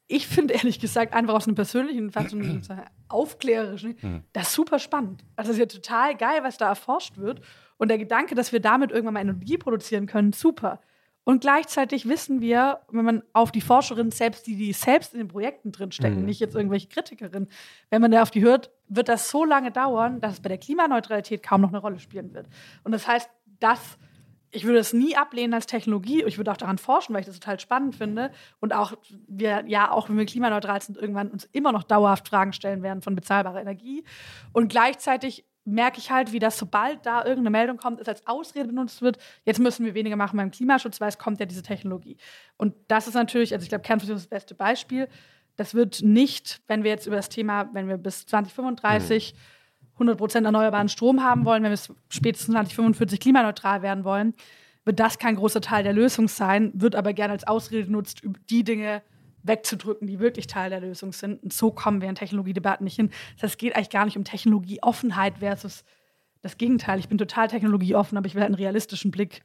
Ich 0.06 0.26
finde 0.26 0.54
ehrlich 0.54 0.80
gesagt 0.80 1.12
einfach 1.12 1.34
aus 1.34 1.46
einem 1.46 1.54
persönlichen, 1.54 2.10
fast 2.10 2.30
so 2.30 2.38
einem 2.38 2.62
aufklärerischen, 3.08 4.24
das 4.32 4.48
ist 4.48 4.54
super 4.54 4.78
spannend. 4.78 5.22
Also 5.36 5.50
es 5.50 5.58
ist 5.58 5.60
ja 5.60 5.66
total 5.66 6.16
geil, 6.16 6.40
was 6.42 6.56
da 6.56 6.68
erforscht 6.68 7.18
wird. 7.18 7.42
Und 7.76 7.88
der 7.88 7.98
Gedanke, 7.98 8.34
dass 8.34 8.50
wir 8.50 8.60
damit 8.60 8.90
irgendwann 8.90 9.14
mal 9.14 9.20
Energie 9.20 9.58
produzieren 9.58 10.06
können, 10.06 10.32
super. 10.32 10.80
Und 11.24 11.42
gleichzeitig 11.42 12.08
wissen 12.08 12.40
wir, 12.40 12.80
wenn 12.90 13.04
man 13.04 13.22
auf 13.34 13.52
die 13.52 13.60
Forscherinnen 13.60 14.12
selbst, 14.12 14.46
die, 14.46 14.56
die 14.56 14.72
selbst 14.72 15.12
in 15.12 15.18
den 15.18 15.28
Projekten 15.28 15.72
drinstecken, 15.72 16.24
nicht 16.24 16.40
jetzt 16.40 16.56
irgendwelche 16.56 16.88
Kritikerinnen, 16.88 17.50
wenn 17.90 18.00
man 18.00 18.10
da 18.10 18.22
auf 18.22 18.30
die 18.30 18.40
hört, 18.40 18.70
wird 18.88 19.08
das 19.08 19.30
so 19.30 19.44
lange 19.44 19.70
dauern, 19.70 20.20
dass 20.20 20.34
es 20.34 20.40
bei 20.40 20.48
der 20.48 20.58
Klimaneutralität 20.58 21.42
kaum 21.42 21.60
noch 21.60 21.68
eine 21.68 21.78
Rolle 21.78 21.98
spielen 21.98 22.32
wird. 22.34 22.48
Und 22.84 22.92
das 22.92 23.06
heißt, 23.06 23.28
das, 23.60 23.98
ich 24.50 24.64
würde 24.64 24.78
es 24.78 24.92
nie 24.92 25.16
ablehnen 25.16 25.54
als 25.54 25.66
Technologie. 25.66 26.22
Ich 26.24 26.38
würde 26.38 26.50
auch 26.52 26.56
daran 26.56 26.78
forschen, 26.78 27.14
weil 27.14 27.20
ich 27.20 27.26
das 27.26 27.38
total 27.38 27.60
spannend 27.60 27.96
finde. 27.96 28.30
Und 28.60 28.72
auch 28.72 28.94
wir, 29.26 29.64
ja, 29.66 29.90
auch 29.90 30.08
wenn 30.08 30.16
wir 30.16 30.26
klimaneutral 30.26 30.80
sind, 30.80 30.96
irgendwann 30.96 31.30
uns 31.30 31.44
immer 31.52 31.72
noch 31.72 31.82
dauerhaft 31.82 32.28
Fragen 32.28 32.52
stellen 32.52 32.82
werden 32.82 33.02
von 33.02 33.14
bezahlbarer 33.14 33.60
Energie. 33.60 34.04
Und 34.52 34.68
gleichzeitig 34.68 35.44
merke 35.68 35.98
ich 35.98 36.10
halt, 36.10 36.32
wie 36.32 36.38
das, 36.38 36.58
sobald 36.58 37.04
da 37.04 37.18
irgendeine 37.18 37.50
Meldung 37.50 37.76
kommt, 37.76 38.00
es 38.00 38.08
als 38.08 38.26
Ausrede 38.26 38.68
benutzt 38.68 39.02
wird, 39.02 39.18
jetzt 39.44 39.60
müssen 39.60 39.84
wir 39.84 39.94
weniger 39.94 40.16
machen 40.16 40.36
beim 40.36 40.50
Klimaschutz, 40.50 41.00
weil 41.00 41.08
es 41.08 41.18
kommt 41.18 41.40
ja 41.40 41.46
diese 41.46 41.62
Technologie. 41.62 42.16
Und 42.56 42.74
das 42.88 43.06
ist 43.06 43.14
natürlich, 43.14 43.52
also 43.52 43.64
ich 43.64 43.68
glaube, 43.68 43.82
Kernfusion 43.82 44.16
ist 44.16 44.24
das 44.24 44.30
beste 44.30 44.54
Beispiel. 44.54 45.08
Das 45.58 45.74
wird 45.74 46.02
nicht, 46.02 46.60
wenn 46.68 46.84
wir 46.84 46.92
jetzt 46.92 47.08
über 47.08 47.16
das 47.16 47.28
Thema, 47.28 47.68
wenn 47.72 47.88
wir 47.88 47.96
bis 47.96 48.26
2035 48.26 49.34
100 49.94 50.16
Prozent 50.16 50.46
erneuerbaren 50.46 50.88
Strom 50.88 51.24
haben 51.24 51.44
wollen, 51.44 51.64
wenn 51.64 51.72
wir 51.72 51.96
spätestens 52.08 52.52
2045 52.52 53.18
klimaneutral 53.18 53.82
werden 53.82 54.04
wollen, 54.04 54.34
wird 54.84 55.00
das 55.00 55.18
kein 55.18 55.34
großer 55.34 55.60
Teil 55.60 55.82
der 55.82 55.92
Lösung 55.92 56.28
sein, 56.28 56.70
wird 56.74 56.94
aber 56.94 57.12
gerne 57.12 57.32
als 57.32 57.44
Ausrede 57.44 57.86
genutzt, 57.86 58.22
die 58.48 58.62
Dinge 58.62 59.02
wegzudrücken, 59.42 60.06
die 60.06 60.20
wirklich 60.20 60.46
Teil 60.46 60.70
der 60.70 60.80
Lösung 60.80 61.12
sind. 61.12 61.42
Und 61.42 61.52
so 61.52 61.72
kommen 61.72 62.00
wir 62.00 62.08
in 62.08 62.14
Technologiedebatten 62.14 62.84
nicht 62.84 62.94
hin. 62.94 63.10
Das 63.34 63.42
heißt, 63.42 63.54
es 63.54 63.58
geht 63.58 63.74
eigentlich 63.74 63.90
gar 63.90 64.04
nicht 64.04 64.16
um 64.16 64.22
Technologieoffenheit 64.22 65.38
versus 65.38 65.84
das 66.40 66.56
Gegenteil. 66.56 67.00
Ich 67.00 67.08
bin 67.08 67.18
total 67.18 67.48
technologieoffen, 67.48 68.16
aber 68.16 68.28
ich 68.28 68.36
will 68.36 68.42
halt 68.42 68.50
einen 68.50 68.62
realistischen 68.62 69.10
Blick. 69.10 69.42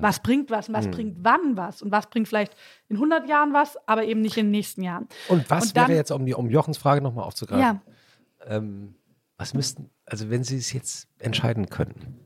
Was 0.00 0.20
bringt 0.22 0.50
was 0.50 0.68
und 0.68 0.74
was 0.74 0.88
bringt 0.88 1.16
wann 1.22 1.56
was 1.56 1.82
und 1.82 1.90
was 1.90 2.08
bringt 2.08 2.28
vielleicht 2.28 2.54
in 2.88 2.96
100 2.96 3.28
Jahren 3.28 3.52
was, 3.52 3.76
aber 3.88 4.04
eben 4.04 4.20
nicht 4.20 4.36
in 4.36 4.46
den 4.46 4.50
nächsten 4.52 4.82
Jahren. 4.82 5.08
Und 5.28 5.48
was 5.50 5.64
Und 5.66 5.76
dann- 5.76 5.88
wäre 5.88 5.98
jetzt, 5.98 6.10
um, 6.12 6.24
die, 6.24 6.34
um 6.34 6.48
Jochens 6.48 6.78
Frage 6.78 7.00
nochmal 7.02 7.24
aufzugreifen, 7.24 7.60
Ja, 7.62 7.80
ähm, 8.46 8.94
was 9.36 9.52
müssten, 9.52 9.90
also 10.06 10.30
wenn 10.30 10.44
Sie 10.44 10.56
es 10.56 10.72
jetzt 10.72 11.08
entscheiden 11.18 11.68
könnten, 11.70 12.20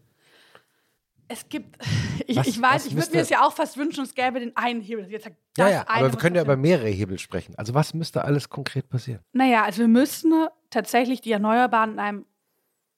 es 1.31 1.49
gibt, 1.49 1.77
ich, 2.27 2.37
Was- 2.37 2.47
ich 2.47 2.61
weiß, 2.61 2.87
ich 2.87 2.97
würde 2.97 3.11
mir 3.13 3.21
es 3.23 3.29
ja 3.29 3.43
auch 3.47 3.53
fast 3.53 3.77
wünschen, 3.77 4.05
es 4.05 4.15
gäbe 4.15 4.41
den 4.41 4.57
einen 4.57 4.81
Hebel. 4.81 5.11
Jetzt 5.11 5.25
sagt, 5.25 5.37
ja, 5.57 5.65
das 5.65 5.73
ja, 5.73 5.81
eine 5.89 5.99
aber 6.07 6.13
wir 6.13 6.19
können 6.19 6.37
ja 6.37 6.43
über 6.43 6.57
mehrere 6.57 6.89
Hebel 6.89 7.19
sprechen. 7.19 7.55
Also 7.57 7.75
was 7.75 7.93
müsste 7.95 8.25
alles 8.25 8.49
konkret 8.49 8.89
passieren? 8.89 9.21
Naja, 9.33 9.65
also 9.65 9.81
wir 9.81 9.89
müssen 9.89 10.33
tatsächlich 10.71 11.21
die 11.21 11.33
Erneuerbaren 11.33 11.93
in 11.93 11.99
einem 11.99 12.27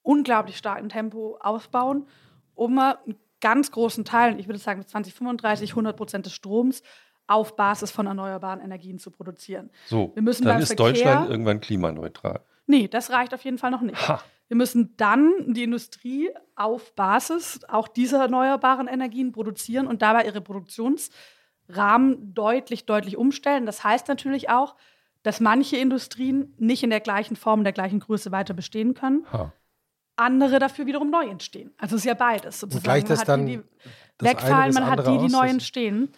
unglaublich 0.02 0.56
starken 0.56 0.88
Tempo 0.88 1.38
ausbauen, 1.40 2.06
um 2.54 2.78
einen 2.78 3.16
ganz 3.41 3.70
großen 3.70 4.05
Teil, 4.05 4.39
ich 4.39 4.47
würde 4.49 4.59
sagen 4.59 4.81
bis 4.81 4.91
2035, 4.91 5.70
100 5.70 5.97
Prozent 5.97 6.27
des 6.27 6.33
Stroms 6.35 6.83
auf 7.27 7.57
Basis 7.57 7.91
von 7.91 8.07
erneuerbaren 8.07 8.60
Energien 8.60 8.99
zu 8.99 9.10
produzieren. 9.10 9.70
So, 9.86 10.12
Wir 10.15 10.23
müssen 10.23 10.44
dann 10.44 10.60
ist 10.60 10.69
Verkehr- 10.73 10.77
Deutschland 10.77 11.31
irgendwann 11.31 11.60
klimaneutral. 11.60 12.41
Nee, 12.67 12.89
das 12.89 13.10
reicht 13.10 13.35
auf 13.35 13.43
jeden 13.44 13.59
Fall 13.59 13.70
noch 13.70 13.81
nicht. 13.83 14.09
Ha. 14.09 14.20
Wir 14.49 14.57
müssen 14.57 14.97
dann 14.97 15.33
die 15.55 15.62
Industrie 15.62 16.31
auf 16.57 16.94
Basis 16.97 17.60
auch 17.69 17.86
dieser 17.89 18.20
erneuerbaren 18.23 18.89
Energien 18.89 19.31
produzieren 19.33 19.86
und 19.86 20.02
dabei 20.02 20.25
ihre 20.25 20.41
Produktionsrahmen 21.69 22.35
deutlich, 22.35 22.86
deutlich 22.86 23.17
umstellen. 23.17 23.67
Das 23.67 23.85
heißt 23.85 24.09
natürlich 24.09 24.51
auch, 24.51 24.77
dass 25.23 25.41
manche 25.41 25.77
Industrien 25.77 26.55
nicht 26.59 26.83
in 26.83 26.91
der 26.91 27.01
gleichen 27.01 27.36
Form, 27.36 27.60
in 27.60 27.65
der 27.65 27.73
gleichen 27.73 28.01
Größe 28.01 28.33
weiter 28.33 28.55
bestehen 28.55 28.94
können, 28.94 29.27
Ha. 29.33 29.52
Andere 30.20 30.58
dafür 30.58 30.86
wiederum 30.86 31.10
neu 31.10 31.26
entstehen. 31.26 31.73
Also 31.78 31.97
es 31.97 32.02
ist 32.02 32.07
ja 32.07 32.15
beides 32.15 32.60
sozusagen. 32.60 33.08
man 33.08 33.18
hat 33.18 33.28
dann 33.28 33.47
die, 33.47 33.57
die 33.57 34.24
wegfallen, 34.24 34.74
man 34.74 34.86
hat 34.86 35.07
die, 35.07 35.18
die 35.18 35.32
neu 35.32 35.49
entstehen. 35.49 36.10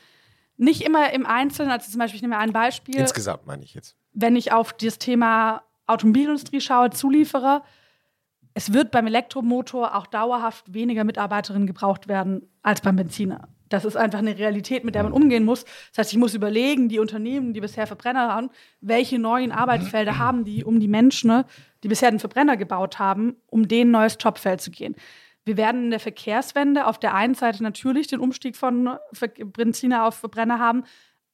Nicht 0.56 0.82
immer 0.82 1.12
im 1.12 1.26
Einzelnen, 1.26 1.72
also 1.72 1.90
zum 1.90 1.98
Beispiel, 1.98 2.16
ich 2.16 2.22
nehme 2.22 2.38
ein 2.38 2.52
Beispiel 2.52 2.96
Insgesamt 2.96 3.46
meine 3.46 3.64
ich 3.64 3.74
jetzt. 3.74 3.96
wenn 4.12 4.36
ich 4.36 4.52
auf 4.52 4.72
das 4.72 4.98
Thema 4.98 5.62
Automobilindustrie 5.86 6.60
schaue, 6.60 6.90
Zulieferer, 6.90 7.62
es 8.54 8.72
wird 8.72 8.90
beim 8.90 9.06
Elektromotor 9.06 9.94
auch 9.94 10.06
dauerhaft 10.06 10.72
weniger 10.74 11.04
Mitarbeiterinnen 11.04 11.66
gebraucht 11.66 12.06
werden 12.06 12.48
als 12.62 12.80
beim 12.80 12.96
Benziner. 12.96 13.48
Das 13.72 13.84
ist 13.84 13.96
einfach 13.96 14.18
eine 14.18 14.38
Realität, 14.38 14.84
mit 14.84 14.94
der 14.94 15.02
man 15.02 15.12
umgehen 15.12 15.44
muss. 15.44 15.64
Das 15.90 15.98
heißt, 15.98 16.12
ich 16.12 16.18
muss 16.18 16.34
überlegen, 16.34 16.88
die 16.88 16.98
Unternehmen, 16.98 17.54
die 17.54 17.60
bisher 17.60 17.86
Verbrenner 17.86 18.28
haben, 18.28 18.50
welche 18.80 19.18
neuen 19.18 19.52
Arbeitsfelder 19.52 20.18
haben 20.18 20.44
die, 20.44 20.64
um 20.64 20.78
die 20.78 20.88
Menschen, 20.88 21.28
ne, 21.28 21.46
die 21.82 21.88
bisher 21.88 22.10
den 22.10 22.20
Verbrenner 22.20 22.56
gebaut 22.56 22.98
haben, 22.98 23.36
um 23.48 23.68
denen 23.68 23.90
ein 23.90 24.00
neues 24.02 24.18
Jobfeld 24.20 24.60
zu 24.60 24.70
gehen. 24.70 24.94
Wir 25.44 25.56
werden 25.56 25.84
in 25.84 25.90
der 25.90 26.00
Verkehrswende 26.00 26.86
auf 26.86 26.98
der 26.98 27.14
einen 27.14 27.34
Seite 27.34 27.62
natürlich 27.62 28.06
den 28.06 28.20
Umstieg 28.20 28.56
von 28.56 28.96
Benziner 29.56 30.06
auf 30.06 30.16
Verbrenner 30.16 30.58
haben, 30.58 30.84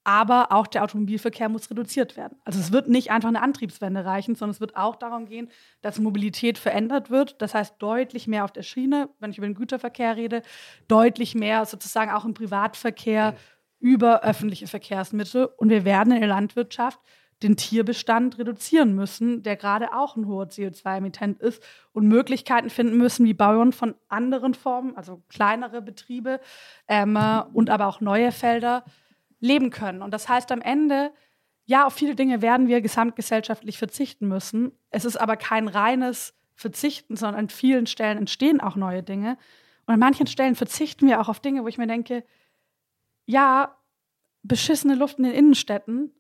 aber 0.09 0.53
auch 0.53 0.67
der 0.67 0.85
Automobilverkehr 0.85 1.51
muss 1.51 1.69
reduziert 1.69 2.17
werden. 2.17 2.39
Also 2.47 2.59
es 2.59 2.73
wird 2.73 2.89
nicht 2.89 3.11
einfach 3.11 3.29
eine 3.29 3.43
Antriebswende 3.43 4.07
reichen, 4.07 4.37
sondern 4.37 4.55
es 4.55 4.61
wird 4.61 4.75
auch 4.75 4.97
darum 4.97 5.27
gehen, 5.27 5.51
dass 5.83 5.99
Mobilität 5.99 6.57
verändert 6.57 7.11
wird. 7.11 7.43
Das 7.43 7.53
heißt 7.53 7.75
deutlich 7.79 8.27
mehr 8.27 8.45
auf 8.45 8.53
der 8.53 8.63
Schiene, 8.63 9.11
wenn 9.21 9.33
ich 9.33 9.37
über 9.37 9.47
den 9.47 9.55
Güterverkehr 9.55 10.17
rede, 10.17 10.41
deutlich 10.89 11.35
mehr 11.35 11.67
sozusagen 11.67 12.11
auch 12.11 12.25
im 12.25 12.33
Privatverkehr 12.33 13.37
über 13.81 14.23
öffentliche 14.23 14.67
Verkehrsmittel. 14.67 15.45
Und 15.45 15.69
wir 15.69 15.85
werden 15.85 16.15
in 16.15 16.21
der 16.21 16.29
Landwirtschaft 16.31 16.99
den 17.43 17.59
Tierbestand 17.59 18.39
reduzieren 18.39 18.95
müssen, 18.95 19.43
der 19.43 19.57
gerade 19.57 19.93
auch 19.93 20.17
ein 20.17 20.27
hoher 20.27 20.47
CO2-Emittent 20.47 21.39
ist 21.43 21.63
und 21.93 22.09
Möglichkeiten 22.09 22.71
finden 22.71 22.97
müssen, 22.97 23.27
wie 23.27 23.35
Bauern 23.35 23.73
von 23.73 23.95
anderen 24.09 24.55
Formen, 24.55 24.97
also 24.97 25.23
kleinere 25.29 25.83
Betriebe 25.83 26.41
ähm, 26.89 27.15
äh, 27.15 27.43
und 27.53 27.69
aber 27.69 27.89
auch 27.89 28.01
neue 28.01 28.33
Felder 28.33 28.85
leben 29.41 29.71
können. 29.71 30.03
Und 30.03 30.13
das 30.13 30.29
heißt 30.29 30.51
am 30.53 30.61
Ende, 30.61 31.13
ja, 31.65 31.87
auf 31.87 31.93
viele 31.95 32.15
Dinge 32.15 32.41
werden 32.43 32.69
wir 32.69 32.81
gesamtgesellschaftlich 32.81 33.79
verzichten 33.79 34.27
müssen. 34.29 34.73
Es 34.91 35.05
ist 35.05 35.17
aber 35.17 35.37
kein 35.37 35.69
reines 35.69 36.35
Verzichten, 36.55 37.15
sondern 37.17 37.41
an 37.41 37.49
vielen 37.51 37.87
Stellen 37.87 38.19
entstehen 38.19 38.61
auch 38.61 38.75
neue 38.75 39.03
Dinge. 39.03 39.37
Und 39.87 39.95
an 39.95 40.01
manchen 40.01 40.27
Stellen 40.27 40.55
verzichten 40.55 41.07
wir 41.07 41.21
auch 41.21 41.29
auf 41.29 41.41
Dinge, 41.41 41.63
wo 41.63 41.69
ich 41.69 41.79
mir 41.79 41.87
denke, 41.87 42.25
ja, 43.27 43.77
beschissene 44.43 44.95
Luft 44.95 45.19
in 45.19 45.25
den 45.25 45.35
Innenstädten, 45.35 46.13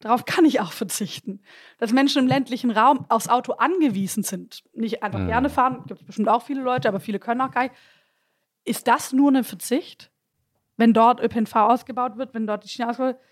darauf 0.00 0.24
kann 0.24 0.44
ich 0.44 0.60
auch 0.60 0.72
verzichten. 0.72 1.40
Dass 1.78 1.92
Menschen 1.92 2.22
im 2.22 2.26
ländlichen 2.28 2.70
Raum 2.70 3.06
aufs 3.08 3.28
Auto 3.28 3.52
angewiesen 3.52 4.22
sind, 4.22 4.64
nicht 4.74 5.02
einfach 5.02 5.20
Mhm. 5.20 5.28
gerne 5.28 5.50
fahren, 5.50 5.84
gibt 5.86 6.00
es 6.00 6.06
bestimmt 6.06 6.28
auch 6.28 6.42
viele 6.42 6.62
Leute, 6.62 6.88
aber 6.88 7.00
viele 7.00 7.18
können 7.18 7.40
auch 7.40 7.50
gar 7.52 7.62
nicht. 7.64 7.74
Ist 8.64 8.88
das 8.88 9.12
nur 9.12 9.30
ein 9.32 9.44
Verzicht, 9.44 10.10
wenn 10.76 10.92
dort 10.92 11.20
ÖPNV 11.20 11.54
ausgebaut 11.54 12.16
wird, 12.16 12.34
wenn 12.34 12.46
dort 12.46 12.64
die 12.64 12.68
Schiene 12.68 12.90
ausgebaut 12.90 13.14
wird? 13.14 13.22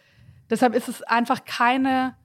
Deshalb 0.51 0.75
ist 0.75 0.89
es 0.89 1.03
einfach 1.03 1.45
keine, 1.45 2.17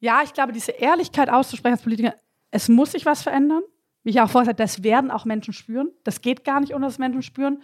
ja, 0.00 0.22
ich 0.22 0.32
glaube, 0.32 0.52
diese 0.52 0.72
Ehrlichkeit 0.72 1.30
auszusprechen 1.30 1.74
als 1.74 1.82
Politiker, 1.82 2.14
es 2.50 2.68
muss 2.68 2.92
sich 2.92 3.04
was 3.06 3.22
verändern. 3.22 3.62
Wie 4.04 4.10
ich 4.10 4.20
auch 4.20 4.30
vorher 4.30 4.46
sagte, 4.46 4.62
das 4.62 4.82
werden 4.82 5.10
auch 5.10 5.24
Menschen 5.24 5.52
spüren. 5.52 5.90
Das 6.04 6.20
geht 6.22 6.44
gar 6.44 6.60
nicht, 6.60 6.74
ohne 6.74 6.86
dass 6.86 6.98
Menschen 6.98 7.22
spüren. 7.22 7.62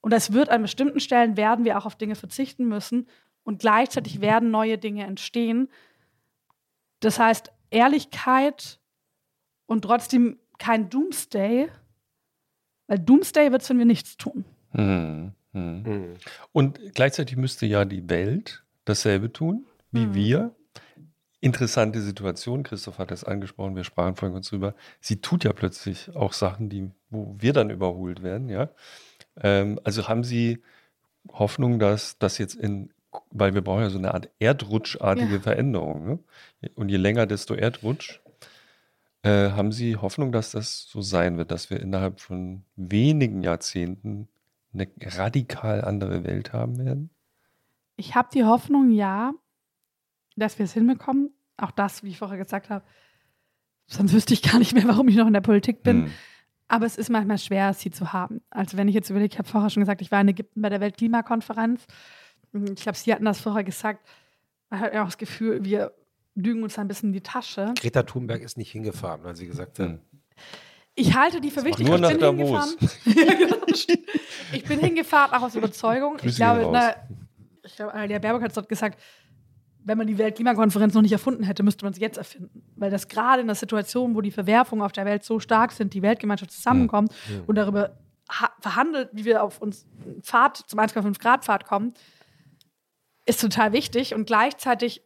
Und 0.00 0.12
das 0.12 0.32
wird 0.32 0.48
an 0.48 0.62
bestimmten 0.62 1.00
Stellen, 1.00 1.36
werden 1.36 1.64
wir 1.64 1.78
auch 1.78 1.86
auf 1.86 1.96
Dinge 1.96 2.16
verzichten 2.16 2.66
müssen. 2.66 3.06
Und 3.44 3.60
gleichzeitig 3.60 4.20
werden 4.20 4.50
neue 4.50 4.78
Dinge 4.78 5.04
entstehen. 5.04 5.68
Das 7.00 7.18
heißt, 7.18 7.52
Ehrlichkeit 7.70 8.80
und 9.66 9.82
trotzdem 9.82 10.38
kein 10.58 10.88
Doomsday, 10.90 11.68
weil 12.86 12.98
Doomsday 12.98 13.52
wird 13.52 13.62
es, 13.62 13.70
wenn 13.70 13.78
wir 13.78 13.84
nichts 13.84 14.16
tun. 14.16 14.44
Hm, 14.70 15.32
hm. 15.54 16.14
Und 16.52 16.80
gleichzeitig 16.94 17.36
müsste 17.36 17.66
ja 17.66 17.84
die 17.84 18.08
Welt 18.10 18.64
dasselbe 18.84 19.32
tun 19.32 19.64
wie 19.92 20.06
Mhm. 20.06 20.14
wir. 20.14 20.54
Interessante 21.40 22.00
Situation, 22.00 22.62
Christoph 22.62 22.98
hat 22.98 23.12
es 23.12 23.22
angesprochen, 23.24 23.76
wir 23.76 23.84
sprachen 23.84 24.16
vorhin 24.16 24.32
kurz 24.34 24.48
drüber. 24.48 24.74
Sie 25.00 25.20
tut 25.20 25.44
ja 25.44 25.52
plötzlich 25.52 26.14
auch 26.16 26.32
Sachen, 26.32 26.68
die, 26.70 26.90
wo 27.10 27.36
wir 27.38 27.52
dann 27.52 27.70
überholt 27.70 28.22
werden, 28.22 28.48
ja. 28.48 28.70
Ähm, 29.40 29.78
also 29.84 30.08
haben 30.08 30.24
Sie 30.24 30.62
Hoffnung, 31.32 31.78
dass 31.78 32.18
das 32.18 32.38
jetzt 32.38 32.54
in 32.56 32.90
weil 33.30 33.54
wir 33.54 33.62
brauchen 33.62 33.82
ja 33.82 33.90
so 33.90 33.98
eine 33.98 34.12
Art 34.12 34.28
erdrutschartige 34.40 35.34
Ja. 35.34 35.40
Veränderung. 35.40 36.06
Ne? 36.06 36.70
Und 36.74 36.88
je 36.90 36.96
länger, 36.96 37.26
desto 37.26 37.54
Erdrutsch. 37.54 38.20
Äh, 39.22 39.50
haben 39.52 39.72
Sie 39.72 39.96
Hoffnung, 39.96 40.32
dass 40.32 40.50
das 40.50 40.86
so 40.88 41.00
sein 41.00 41.38
wird, 41.38 41.50
dass 41.50 41.70
wir 41.70 41.80
innerhalb 41.80 42.20
von 42.20 42.64
wenigen 42.76 43.42
Jahrzehnten 43.42 44.28
eine 44.74 44.88
radikal 45.00 45.82
andere 45.82 46.24
Welt 46.24 46.52
haben 46.52 46.78
werden? 46.78 47.10
Ich 47.96 48.14
habe 48.14 48.28
die 48.32 48.44
Hoffnung, 48.44 48.90
ja, 48.90 49.32
dass 50.36 50.58
wir 50.58 50.64
es 50.64 50.72
hinbekommen. 50.72 51.30
Auch 51.56 51.70
das, 51.70 52.02
wie 52.02 52.08
ich 52.08 52.18
vorher 52.18 52.38
gesagt 52.38 52.68
habe, 52.70 52.84
sonst 53.86 54.12
wüsste 54.12 54.34
ich 54.34 54.42
gar 54.42 54.58
nicht 54.58 54.74
mehr, 54.74 54.86
warum 54.86 55.08
ich 55.08 55.16
noch 55.16 55.26
in 55.26 55.32
der 55.32 55.40
Politik 55.40 55.82
bin. 55.82 56.06
Hm. 56.06 56.12
Aber 56.66 56.86
es 56.86 56.96
ist 56.96 57.10
manchmal 57.10 57.38
schwer, 57.38 57.72
sie 57.74 57.90
zu 57.90 58.12
haben. 58.12 58.40
Also 58.50 58.76
wenn 58.76 58.88
ich 58.88 58.94
jetzt 58.94 59.10
überlege, 59.10 59.32
ich 59.32 59.38
habe 59.38 59.48
vorher 59.48 59.70
schon 59.70 59.82
gesagt, 59.82 60.00
ich 60.00 60.10
war 60.10 60.20
in 60.20 60.28
Ägypten 60.28 60.62
bei 60.62 60.70
der 60.70 60.80
Weltklimakonferenz. 60.80 61.86
Ich 62.52 62.82
glaube, 62.82 62.96
Sie 62.96 63.12
hatten 63.12 63.24
das 63.24 63.40
vorher 63.40 63.64
gesagt. 63.64 64.06
Man 64.70 64.80
hat 64.80 64.94
ja 64.94 65.02
auch 65.02 65.06
das 65.08 65.18
Gefühl, 65.18 65.64
wir 65.64 65.92
lügen 66.34 66.62
uns 66.62 66.78
ein 66.78 66.88
bisschen 66.88 67.10
in 67.10 67.12
die 67.12 67.20
Tasche. 67.20 67.74
Greta 67.78 68.02
Thunberg 68.04 68.42
ist 68.42 68.56
nicht 68.56 68.72
hingefahren, 68.72 69.22
weil 69.24 69.36
sie 69.36 69.46
gesagt 69.46 69.78
hat, 69.78 69.88
Hm. 69.88 70.00
Ich 70.96 71.14
halte 71.14 71.40
die 71.40 71.50
für 71.50 71.64
wichtig. 71.64 71.86
nur 71.86 71.96
ich 71.96 72.00
nach 72.02 72.10
bin 72.10 72.20
Davos. 72.20 72.76
hingefahren. 72.76 72.76
ja, 73.28 73.34
genau. 73.34 73.56
Ich 74.52 74.64
bin 74.64 74.78
hingefahren, 74.78 75.32
auch 75.32 75.42
aus 75.42 75.54
Überzeugung. 75.56 76.16
Grüße 76.16 76.28
ich 76.28 76.36
glaube, 76.36 76.68
na, 76.72 76.94
ich 77.64 77.74
glaube, 77.76 77.92
Annalena 77.92 78.18
Baerbock 78.20 78.42
hat 78.42 78.50
es 78.50 78.54
dort 78.54 78.68
gesagt, 78.68 79.00
wenn 79.86 79.98
man 79.98 80.06
die 80.06 80.16
Weltklimakonferenz 80.16 80.94
noch 80.94 81.02
nicht 81.02 81.12
erfunden 81.12 81.42
hätte, 81.42 81.62
müsste 81.62 81.84
man 81.84 81.92
sie 81.92 82.00
jetzt 82.00 82.16
erfinden. 82.16 82.62
Weil 82.76 82.90
das 82.90 83.08
gerade 83.08 83.40
in 83.42 83.48
der 83.48 83.56
Situation, 83.56 84.14
wo 84.14 84.20
die 84.20 84.30
Verwerfungen 84.30 84.82
auf 84.84 84.92
der 84.92 85.04
Welt 85.04 85.24
so 85.24 85.40
stark 85.40 85.72
sind, 85.72 85.92
die 85.94 86.00
Weltgemeinschaft 86.02 86.52
zusammenkommt 86.52 87.12
und 87.46 87.56
darüber 87.56 87.98
ha- 88.30 88.52
verhandelt, 88.60 89.10
wie 89.12 89.24
wir 89.26 89.42
auf 89.42 89.60
uns 89.60 89.86
Pfad 90.22 90.56
zum 90.56 90.78
1,5 90.78 91.18
Grad 91.18 91.44
Pfad 91.44 91.66
kommen, 91.66 91.92
ist 93.26 93.40
total 93.40 93.72
wichtig. 93.72 94.14
Und 94.14 94.26
gleichzeitig 94.26 95.02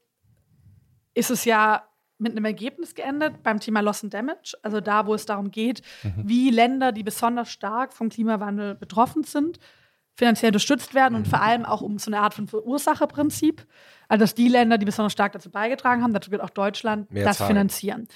ist 1.14 1.30
es 1.30 1.44
ja 1.44 1.87
mit 2.18 2.32
einem 2.32 2.44
Ergebnis 2.44 2.94
geendet 2.94 3.42
beim 3.42 3.60
Thema 3.60 3.80
Loss 3.80 4.04
and 4.04 4.12
Damage, 4.12 4.54
also 4.62 4.80
da, 4.80 5.06
wo 5.06 5.14
es 5.14 5.26
darum 5.26 5.50
geht, 5.50 5.82
wie 6.16 6.50
Länder, 6.50 6.92
die 6.92 7.02
besonders 7.02 7.50
stark 7.50 7.92
vom 7.92 8.08
Klimawandel 8.08 8.74
betroffen 8.74 9.22
sind, 9.22 9.58
finanziell 10.14 10.48
unterstützt 10.48 10.94
werden 10.94 11.14
und 11.14 11.28
vor 11.28 11.40
allem 11.40 11.64
auch 11.64 11.80
um 11.80 11.98
so 11.98 12.10
eine 12.10 12.20
Art 12.20 12.34
von 12.34 12.48
Verursacherprinzip, 12.48 13.64
also 14.08 14.24
dass 14.24 14.34
die 14.34 14.48
Länder, 14.48 14.76
die 14.76 14.84
besonders 14.84 15.12
stark 15.12 15.32
dazu 15.32 15.48
beigetragen 15.48 16.02
haben, 16.02 16.12
dazu 16.12 16.32
wird 16.32 16.42
auch 16.42 16.50
Deutschland, 16.50 17.10
Mehr 17.12 17.24
das 17.24 17.38
zahlen. 17.38 17.50
finanzieren. 17.50 18.08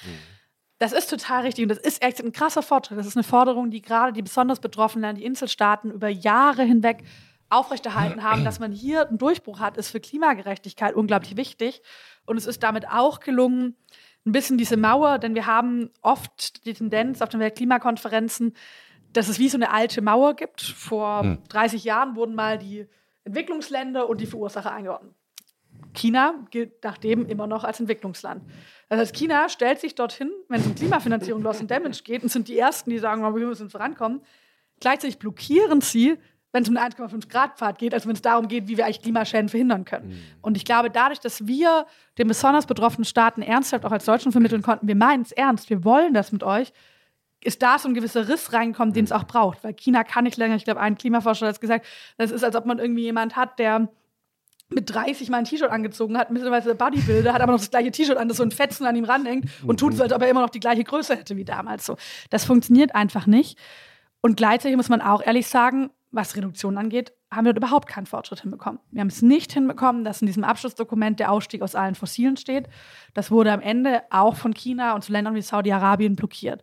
Das 0.78 0.92
ist 0.92 1.08
total 1.08 1.42
richtig 1.42 1.62
und 1.62 1.68
das 1.68 1.78
ist 1.78 2.02
echt 2.02 2.20
ein 2.20 2.32
krasser 2.32 2.62
Fortschritt. 2.62 2.98
Das 2.98 3.06
ist 3.06 3.16
eine 3.16 3.22
Forderung, 3.22 3.70
die 3.70 3.80
gerade 3.80 4.12
die 4.12 4.22
besonders 4.22 4.58
betroffenen 4.58 5.02
Länder, 5.02 5.20
die 5.20 5.26
Inselstaaten 5.26 5.92
über 5.92 6.08
Jahre 6.08 6.64
hinweg 6.64 7.04
aufrechterhalten 7.50 8.24
haben, 8.24 8.44
dass 8.44 8.58
man 8.58 8.72
hier 8.72 9.08
einen 9.08 9.18
Durchbruch 9.18 9.60
hat, 9.60 9.76
ist 9.76 9.90
für 9.90 10.00
Klimagerechtigkeit 10.00 10.96
unglaublich 10.96 11.36
wichtig. 11.36 11.82
Und 12.26 12.36
es 12.36 12.46
ist 12.46 12.62
damit 12.62 12.88
auch 12.88 13.20
gelungen, 13.20 13.76
ein 14.24 14.32
bisschen 14.32 14.56
diese 14.56 14.76
Mauer, 14.76 15.18
denn 15.18 15.34
wir 15.34 15.46
haben 15.46 15.90
oft 16.00 16.64
die 16.64 16.74
Tendenz 16.74 17.22
auf 17.22 17.28
den 17.28 17.40
Weltklimakonferenzen, 17.40 18.54
dass 19.12 19.28
es 19.28 19.38
wie 19.38 19.48
so 19.48 19.56
eine 19.56 19.70
alte 19.70 20.00
Mauer 20.00 20.34
gibt. 20.34 20.62
Vor 20.62 21.38
30 21.48 21.84
Jahren 21.84 22.16
wurden 22.16 22.34
mal 22.34 22.58
die 22.58 22.86
Entwicklungsländer 23.24 24.08
und 24.08 24.20
die 24.20 24.26
Verursacher 24.26 24.72
eingeordnet. 24.72 25.14
China 25.94 26.34
gilt 26.50 26.82
nachdem 26.84 27.26
immer 27.26 27.46
noch 27.46 27.64
als 27.64 27.80
Entwicklungsland. 27.80 28.42
Das 28.88 29.00
heißt, 29.00 29.14
China 29.14 29.48
stellt 29.48 29.80
sich 29.80 29.94
dorthin, 29.94 30.30
wenn 30.48 30.60
es 30.60 30.66
um 30.66 30.74
Klimafinanzierung, 30.74 31.42
Loss 31.42 31.60
and 31.60 31.70
Damage 31.70 32.02
geht, 32.04 32.22
und 32.22 32.30
sind 32.30 32.48
die 32.48 32.58
Ersten, 32.58 32.90
die 32.90 32.98
sagen, 32.98 33.22
wir 33.22 33.46
müssen 33.46 33.70
vorankommen. 33.70 34.22
Gleichzeitig 34.80 35.18
blockieren 35.18 35.80
sie, 35.80 36.18
wenn 36.52 36.62
es 36.62 36.68
um 36.68 36.74
den 36.74 36.84
1,5 36.84 37.28
Grad 37.28 37.58
Pfad 37.58 37.78
geht, 37.78 37.94
also 37.94 38.06
wenn 38.08 38.14
es 38.14 38.22
darum 38.22 38.46
geht, 38.46 38.68
wie 38.68 38.76
wir 38.76 38.84
eigentlich 38.84 39.02
Klimaschäden 39.02 39.48
verhindern 39.48 39.84
können. 39.84 40.22
Und 40.42 40.56
ich 40.56 40.64
glaube, 40.64 40.90
dadurch, 40.90 41.18
dass 41.18 41.46
wir 41.46 41.86
den 42.18 42.28
besonders 42.28 42.66
betroffenen 42.66 43.04
Staaten 43.04 43.42
ernsthaft 43.42 43.84
auch 43.84 43.92
als 43.92 44.04
Deutschland 44.04 44.32
vermitteln 44.32 44.62
konnten, 44.62 44.86
wir 44.86 44.96
meinen 44.96 45.22
es 45.22 45.32
ernst, 45.32 45.70
wir 45.70 45.82
wollen 45.84 46.14
das 46.14 46.30
mit 46.30 46.42
euch, 46.42 46.72
ist 47.42 47.62
da 47.62 47.78
so 47.78 47.88
ein 47.88 47.94
gewisser 47.94 48.28
Riss 48.28 48.52
reingekommen, 48.52 48.94
den 48.94 49.04
es 49.04 49.12
auch 49.12 49.24
braucht. 49.24 49.64
Weil 49.64 49.74
China 49.74 50.04
kann 50.04 50.24
nicht 50.24 50.36
länger, 50.36 50.54
ich 50.54 50.64
glaube, 50.64 50.80
ein 50.80 50.96
Klimaforscher 50.96 51.46
hat 51.46 51.54
es 51.54 51.60
gesagt, 51.60 51.86
das 52.18 52.30
ist, 52.30 52.44
als 52.44 52.54
ob 52.54 52.66
man 52.66 52.78
irgendwie 52.78 53.02
jemand 53.02 53.34
hat, 53.34 53.58
der 53.58 53.88
mit 54.68 54.92
30 54.92 55.28
mal 55.28 55.38
ein 55.38 55.44
T-Shirt 55.44 55.70
angezogen 55.70 56.16
hat, 56.16 56.30
mittlerweile 56.30 56.74
Bodybuilder, 56.74 57.32
hat 57.32 57.42
aber 57.42 57.52
noch 57.52 57.60
das 57.60 57.70
gleiche 57.70 57.90
T-Shirt 57.90 58.16
an, 58.16 58.28
das 58.28 58.38
so 58.38 58.42
ein 58.42 58.50
Fetzen 58.50 58.86
an 58.86 58.96
ihm 58.96 59.04
ranhängt 59.04 59.46
und 59.66 59.80
tut 59.80 59.94
so, 59.94 60.02
als 60.02 60.12
ob 60.12 60.22
er 60.22 60.28
immer 60.28 60.40
noch 60.40 60.50
die 60.50 60.60
gleiche 60.60 60.84
Größe 60.84 61.16
hätte 61.16 61.36
wie 61.36 61.44
damals. 61.44 61.84
So. 61.84 61.96
Das 62.30 62.44
funktioniert 62.44 62.94
einfach 62.94 63.26
nicht. 63.26 63.58
Und 64.20 64.36
gleichzeitig 64.36 64.76
muss 64.76 64.88
man 64.88 65.00
auch 65.00 65.22
ehrlich 65.22 65.46
sagen, 65.46 65.90
was 66.12 66.36
Reduktion 66.36 66.76
angeht, 66.76 67.12
haben 67.30 67.46
wir 67.46 67.54
dort 67.54 67.64
überhaupt 67.64 67.88
keinen 67.88 68.04
Fortschritt 68.04 68.42
hinbekommen. 68.42 68.78
Wir 68.90 69.00
haben 69.00 69.08
es 69.08 69.22
nicht 69.22 69.52
hinbekommen, 69.52 70.04
dass 70.04 70.20
in 70.20 70.26
diesem 70.26 70.44
Abschlussdokument 70.44 71.18
der 71.18 71.32
Ausstieg 71.32 71.62
aus 71.62 71.74
allen 71.74 71.94
Fossilen 71.94 72.36
steht. 72.36 72.68
Das 73.14 73.30
wurde 73.30 73.50
am 73.50 73.60
Ende 73.60 74.02
auch 74.10 74.36
von 74.36 74.52
China 74.52 74.94
und 74.94 75.02
zu 75.02 75.10
Ländern 75.10 75.34
wie 75.34 75.40
Saudi-Arabien 75.40 76.14
blockiert. 76.14 76.62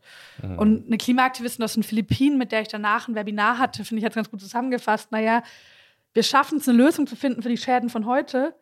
Und 0.57 0.85
eine 0.85 0.97
Klimaaktivistin 0.97 1.65
aus 1.65 1.73
den 1.73 1.83
Philippinen, 1.83 2.37
mit 2.37 2.51
der 2.51 2.61
ich 2.61 2.67
danach 2.67 3.07
ein 3.07 3.15
Webinar 3.15 3.57
hatte, 3.57 3.83
finde 3.83 3.99
ich, 3.99 4.05
hat 4.05 4.11
es 4.11 4.15
ganz 4.15 4.29
gut 4.29 4.39
zusammengefasst. 4.39 5.11
Naja, 5.11 5.41
wir 6.13 6.23
schaffen 6.23 6.59
es, 6.59 6.69
eine 6.69 6.77
Lösung 6.77 7.07
zu 7.07 7.15
finden 7.15 7.41
für 7.41 7.49
die 7.49 7.57
Schäden 7.57 7.89
von 7.89 8.05
heute, 8.05 8.53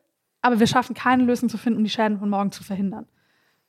aber 0.42 0.60
wir 0.60 0.68
schaffen 0.68 0.96
keine 0.96 1.24
Lösung 1.24 1.50
zu 1.50 1.58
finden, 1.58 1.80
um 1.80 1.84
die 1.84 1.90
Schäden 1.90 2.20
von 2.20 2.30
morgen 2.30 2.54
zu 2.54 2.64
verhindern. 2.64 3.06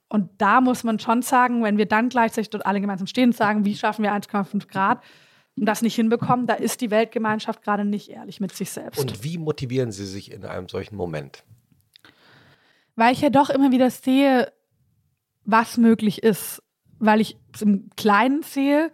Und 0.09 0.31
da 0.39 0.61
muss 0.61 0.85
man 0.85 1.01
schon 1.01 1.23
sagen, 1.23 1.65
wenn 1.65 1.77
wir 1.77 1.87
dann 1.87 2.09
gleichzeitig 2.09 2.51
dort 2.51 2.65
alle 2.65 2.81
gemeinsam 2.81 3.09
stehen 3.09 3.31
und 3.31 3.37
sagen, 3.37 3.65
wie 3.65 3.75
schaffen 3.75 4.05
wir 4.05 4.13
1,5 4.13 4.69
Grad 4.69 5.03
das 5.65 5.83
nicht 5.83 5.95
hinbekommen, 5.95 6.47
da 6.47 6.55
ist 6.55 6.81
die 6.81 6.91
Weltgemeinschaft 6.91 7.63
gerade 7.63 7.85
nicht 7.85 8.11
ehrlich 8.11 8.41
mit 8.41 8.55
sich 8.55 8.71
selbst. 8.71 8.99
Und 8.99 9.25
wie 9.25 9.39
motivieren 9.39 9.93
Sie 9.93 10.07
sich 10.07 10.33
in 10.33 10.45
einem 10.45 10.69
solchen 10.69 10.97
Moment? 10.97 11.45
Weil 12.97 13.13
ich 13.13 13.21
ja 13.21 13.31
doch 13.31 13.51
immer 13.51 13.71
wieder 13.71 13.91
sehe, 13.91 14.53
was 15.45 15.77
möglich 15.77 16.23
ist. 16.23 16.63
Weil 16.99 17.21
ich 17.21 17.37
es 17.55 17.63
im 17.63 17.91
Kleinen 17.97 18.43
sehe, 18.43 18.91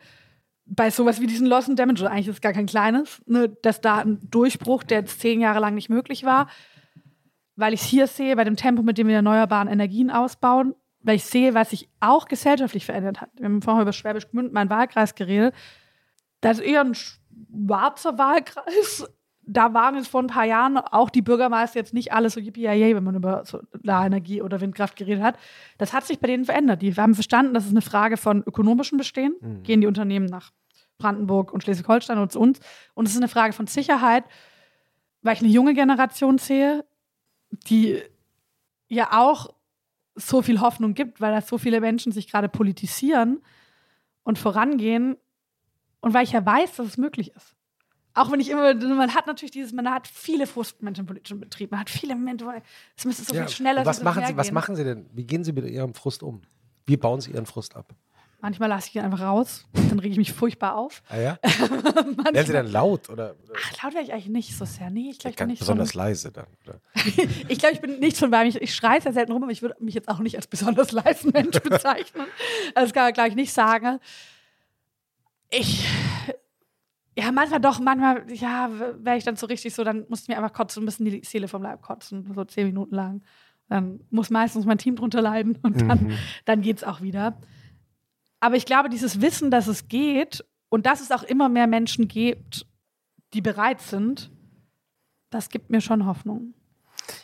bei 0.66 0.90
sowas 0.90 1.20
wie 1.20 1.26
diesen 1.26 1.46
Loss 1.46 1.68
and 1.68 1.78
Damage, 1.78 2.02
oder 2.02 2.10
eigentlich 2.10 2.28
ist 2.28 2.36
es 2.36 2.40
gar 2.40 2.52
kein 2.52 2.66
kleines, 2.66 3.22
ne, 3.26 3.48
dass 3.62 3.80
da 3.80 3.98
ein 3.98 4.18
Durchbruch, 4.30 4.82
der 4.82 5.00
jetzt 5.00 5.20
zehn 5.20 5.40
Jahre 5.40 5.60
lang 5.60 5.74
nicht 5.74 5.90
möglich 5.90 6.24
war, 6.24 6.48
weil 7.56 7.74
ich 7.74 7.82
es 7.82 7.86
hier 7.86 8.06
sehe, 8.06 8.36
bei 8.36 8.44
dem 8.44 8.56
Tempo, 8.56 8.82
mit 8.82 8.98
dem 8.98 9.06
wir 9.06 9.16
erneuerbaren 9.16 9.68
Energien 9.68 10.10
ausbauen, 10.10 10.74
weil 11.00 11.16
ich 11.16 11.24
sehe, 11.24 11.54
was 11.54 11.70
sich 11.70 11.88
auch 12.00 12.26
gesellschaftlich 12.26 12.86
verändert 12.86 13.20
hat. 13.20 13.30
Wir 13.36 13.44
haben 13.44 13.62
vorher 13.62 13.82
über 13.82 13.92
Schwäbisch 13.92 14.28
Gmünd, 14.30 14.52
meinen 14.52 14.70
Wahlkreis, 14.70 15.14
geredet. 15.14 15.54
Das 16.44 16.58
ist 16.58 16.66
eher 16.66 16.82
ein 16.82 16.94
schwarzer 16.94 18.18
Wahlkreis. 18.18 19.06
Da 19.46 19.72
waren 19.72 19.94
jetzt 19.94 20.08
vor 20.08 20.22
ein 20.22 20.26
paar 20.26 20.44
Jahren 20.44 20.76
auch 20.76 21.08
die 21.08 21.22
Bürgermeister 21.22 21.78
jetzt 21.78 21.94
nicht 21.94 22.12
alle 22.12 22.28
so 22.28 22.38
yippie 22.38 22.66
wenn 22.66 23.04
man 23.04 23.14
über 23.14 23.44
Solarenergie 23.46 24.42
oder 24.42 24.60
Windkraft 24.60 24.96
geredet 24.96 25.22
hat. 25.22 25.38
Das 25.78 25.94
hat 25.94 26.06
sich 26.06 26.18
bei 26.18 26.28
denen 26.28 26.44
verändert. 26.44 26.82
Die 26.82 26.94
haben 26.94 27.14
verstanden, 27.14 27.54
das 27.54 27.64
ist 27.64 27.70
eine 27.70 27.80
Frage 27.80 28.18
von 28.18 28.42
ökonomischem 28.42 28.98
Bestehen. 28.98 29.34
Gehen 29.62 29.80
die 29.80 29.86
Unternehmen 29.86 30.26
nach 30.26 30.50
Brandenburg 30.98 31.50
und 31.50 31.62
Schleswig-Holstein 31.62 32.18
und 32.18 32.32
zu 32.32 32.40
uns. 32.40 32.60
Und 32.92 33.06
es 33.06 33.12
ist 33.12 33.18
eine 33.18 33.28
Frage 33.28 33.54
von 33.54 33.66
Sicherheit, 33.66 34.24
weil 35.22 35.34
ich 35.34 35.40
eine 35.40 35.50
junge 35.50 35.72
Generation 35.72 36.36
sehe, 36.36 36.84
die 37.50 38.02
ja 38.88 39.08
auch 39.12 39.54
so 40.14 40.42
viel 40.42 40.60
Hoffnung 40.60 40.92
gibt, 40.92 41.22
weil 41.22 41.32
da 41.32 41.40
so 41.40 41.56
viele 41.56 41.80
Menschen 41.80 42.12
sich 42.12 42.30
gerade 42.30 42.50
politisieren 42.50 43.42
und 44.24 44.38
vorangehen 44.38 45.16
und 46.04 46.12
weil 46.14 46.24
ich 46.24 46.32
ja 46.32 46.44
weiß, 46.44 46.76
dass 46.76 46.86
es 46.86 46.98
möglich 46.98 47.32
ist. 47.34 47.54
Auch 48.12 48.30
wenn 48.30 48.38
ich 48.38 48.48
immer, 48.50 48.74
man 48.74 49.14
hat 49.14 49.26
natürlich 49.26 49.50
dieses, 49.50 49.72
man 49.72 49.90
hat 49.90 50.06
viele 50.06 50.46
Frustmomente 50.46 51.00
im 51.00 51.06
politischen 51.06 51.40
Betrieb, 51.40 51.70
man 51.72 51.80
hat 51.80 51.90
viele 51.90 52.14
Momente, 52.14 52.46
es 52.96 53.04
müsste 53.04 53.24
so 53.24 53.34
viel 53.34 53.48
schneller 53.48 53.80
und 53.80 53.86
was 53.86 53.96
so 53.98 54.04
machen 54.04 54.24
Sie, 54.26 54.36
was 54.36 54.52
machen 54.52 54.76
Sie 54.76 54.84
denn? 54.84 55.06
Wie 55.12 55.24
gehen 55.24 55.42
Sie 55.42 55.52
mit 55.52 55.64
Ihrem 55.68 55.94
Frust 55.94 56.22
um? 56.22 56.42
Wie 56.86 56.96
bauen 56.96 57.20
Sie 57.20 57.32
Ihren 57.32 57.46
Frust 57.46 57.74
ab? 57.74 57.92
Manchmal 58.40 58.68
lasse 58.68 58.88
ich 58.90 58.94
ihn 58.96 59.00
einfach 59.00 59.22
raus, 59.22 59.64
dann 59.72 59.98
rege 59.98 60.12
ich 60.12 60.18
mich 60.18 60.32
furchtbar 60.34 60.76
auf. 60.76 61.02
Ah 61.08 61.16
ja? 61.16 61.38
Werden 61.42 62.46
Sie 62.46 62.52
dann 62.52 62.70
laut 62.70 63.08
oder, 63.08 63.34
Ach, 63.56 63.82
laut 63.82 63.94
werde 63.94 64.06
ich 64.06 64.12
eigentlich 64.12 64.28
nicht 64.28 64.54
so 64.56 64.66
sehr. 64.66 64.90
Nee, 64.90 65.08
ich 65.10 65.18
glaube, 65.18 65.30
ich 65.32 65.36
bin 65.38 65.46
nicht 65.48 65.58
so. 65.60 65.62
besonders 65.64 65.94
ein- 65.94 65.98
leise 65.98 66.30
dann? 66.30 66.46
Oder? 66.66 66.80
Ich 67.48 67.58
glaube, 67.58 67.74
ich 67.74 67.80
bin 67.80 67.98
nicht 68.00 68.18
so 68.18 68.26
ein 68.26 68.32
weil 68.32 68.46
ich, 68.46 68.60
ich 68.60 68.74
schreie 68.74 69.00
sehr 69.00 69.14
selten 69.14 69.32
rum, 69.32 69.42
aber 69.42 69.50
ich 69.52 69.62
würde 69.62 69.82
mich 69.82 69.94
jetzt 69.94 70.08
auch 70.08 70.18
nicht 70.18 70.36
als 70.36 70.46
besonders 70.46 70.92
leisen 70.92 71.30
Mensch 71.32 71.58
bezeichnen. 71.62 72.26
Das 72.74 72.92
kann 72.92 73.04
man, 73.04 73.12
glaube 73.14 73.30
ich, 73.30 73.34
nicht 73.34 73.52
sagen. 73.54 73.98
Ich, 75.56 75.86
ja, 77.16 77.30
manchmal 77.30 77.60
doch, 77.60 77.78
manchmal, 77.78 78.24
ja, 78.32 78.70
wäre 78.98 79.16
ich 79.16 79.24
dann 79.24 79.36
so 79.36 79.46
richtig 79.46 79.74
so, 79.74 79.84
dann 79.84 80.04
muss 80.08 80.22
ich 80.22 80.28
mir 80.28 80.36
einfach 80.36 80.52
kotzen, 80.52 80.82
ein 80.82 80.86
bisschen 80.86 81.06
die 81.06 81.22
Seele 81.24 81.48
vom 81.48 81.62
Leib 81.62 81.82
kotzen, 81.82 82.32
so 82.34 82.44
zehn 82.44 82.66
Minuten 82.66 82.94
lang. 82.94 83.22
Dann 83.68 84.00
muss 84.10 84.30
meistens 84.30 84.64
mein 84.64 84.78
Team 84.78 84.96
drunter 84.96 85.22
leiden 85.22 85.56
und 85.62 85.80
dann, 85.82 86.18
dann 86.44 86.60
geht 86.60 86.78
es 86.78 86.84
auch 86.84 87.00
wieder. 87.00 87.38
Aber 88.40 88.56
ich 88.56 88.66
glaube, 88.66 88.88
dieses 88.88 89.20
Wissen, 89.20 89.50
dass 89.50 89.68
es 89.68 89.88
geht 89.88 90.44
und 90.68 90.86
dass 90.86 91.00
es 91.00 91.12
auch 91.12 91.22
immer 91.22 91.48
mehr 91.48 91.66
Menschen 91.66 92.08
gibt, 92.08 92.66
die 93.32 93.40
bereit 93.40 93.80
sind, 93.80 94.30
das 95.30 95.48
gibt 95.48 95.70
mir 95.70 95.80
schon 95.80 96.06
Hoffnung. 96.06 96.54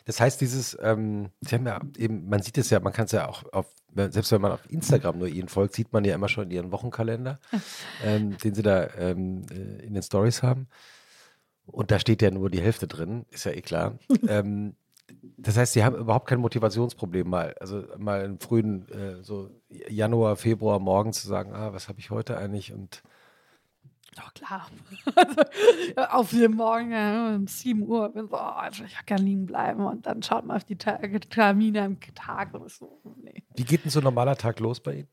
Das 0.04 0.20
heißt, 0.20 0.40
dieses, 0.40 0.78
ähm, 0.80 1.30
Sie 1.40 1.54
haben 1.54 1.66
ja 1.66 1.80
eben, 1.96 2.28
man 2.28 2.42
sieht 2.42 2.58
es 2.58 2.70
ja, 2.70 2.80
man 2.80 2.92
kann 2.92 3.06
es 3.06 3.12
ja 3.12 3.28
auch 3.28 3.44
auf, 3.52 3.74
selbst 3.94 4.32
wenn 4.32 4.40
man 4.40 4.52
auf 4.52 4.70
Instagram 4.70 5.18
nur 5.18 5.28
Ihnen 5.28 5.48
folgt, 5.48 5.74
sieht 5.74 5.92
man 5.92 6.04
ja 6.04 6.14
immer 6.14 6.28
schon 6.28 6.50
Ihren 6.50 6.72
Wochenkalender, 6.72 7.38
ähm, 8.04 8.36
den 8.38 8.54
Sie 8.54 8.62
da 8.62 8.88
ähm, 8.98 9.42
äh, 9.50 9.84
in 9.84 9.94
den 9.94 10.02
Stories 10.02 10.42
haben. 10.42 10.68
Und 11.66 11.90
da 11.90 11.98
steht 11.98 12.22
ja 12.22 12.30
nur 12.30 12.50
die 12.50 12.60
Hälfte 12.60 12.86
drin, 12.86 13.26
ist 13.30 13.44
ja 13.44 13.52
eh 13.52 13.62
klar. 13.62 13.98
ähm, 14.28 14.74
das 15.36 15.56
heißt, 15.56 15.72
sie 15.72 15.84
haben 15.84 15.96
überhaupt 15.96 16.28
kein 16.28 16.40
Motivationsproblem 16.40 17.28
mal. 17.28 17.54
Also 17.60 17.84
mal 17.98 18.24
im 18.24 18.38
frühen, 18.38 18.88
äh, 18.90 19.22
so 19.22 19.50
Januar, 19.68 20.36
Februar 20.36 20.78
morgen 20.78 21.12
zu 21.12 21.26
sagen, 21.26 21.52
ah, 21.52 21.72
was 21.72 21.88
habe 21.88 21.98
ich 21.98 22.10
heute 22.10 22.36
eigentlich 22.36 22.72
und 22.72 23.02
doch, 24.16 24.34
klar. 24.34 24.66
Also, 25.96 26.10
auf 26.12 26.30
den 26.30 26.52
Morgen 26.52 27.36
um 27.36 27.46
7 27.46 27.82
Uhr 27.82 28.08
bin 28.10 28.28
so, 28.28 28.36
oh, 28.36 28.38
also 28.38 28.84
ich 28.84 28.94
kann 29.06 29.18
liegen 29.18 29.46
bleiben 29.46 29.84
und 29.84 30.06
dann 30.06 30.22
schaut 30.22 30.44
man 30.46 30.56
auf 30.56 30.64
die 30.64 30.76
Ta 30.76 30.96
Termine 30.96 31.82
am 31.82 31.96
Tag 32.14 32.54
und 32.54 32.70
so, 32.70 33.00
nee. 33.22 33.42
Wie 33.56 33.64
geht 33.64 33.84
denn 33.84 33.90
so 33.90 34.00
ein 34.00 34.04
normaler 34.04 34.36
Tag 34.36 34.60
los 34.60 34.80
bei 34.80 34.94
Ihnen? 34.94 35.08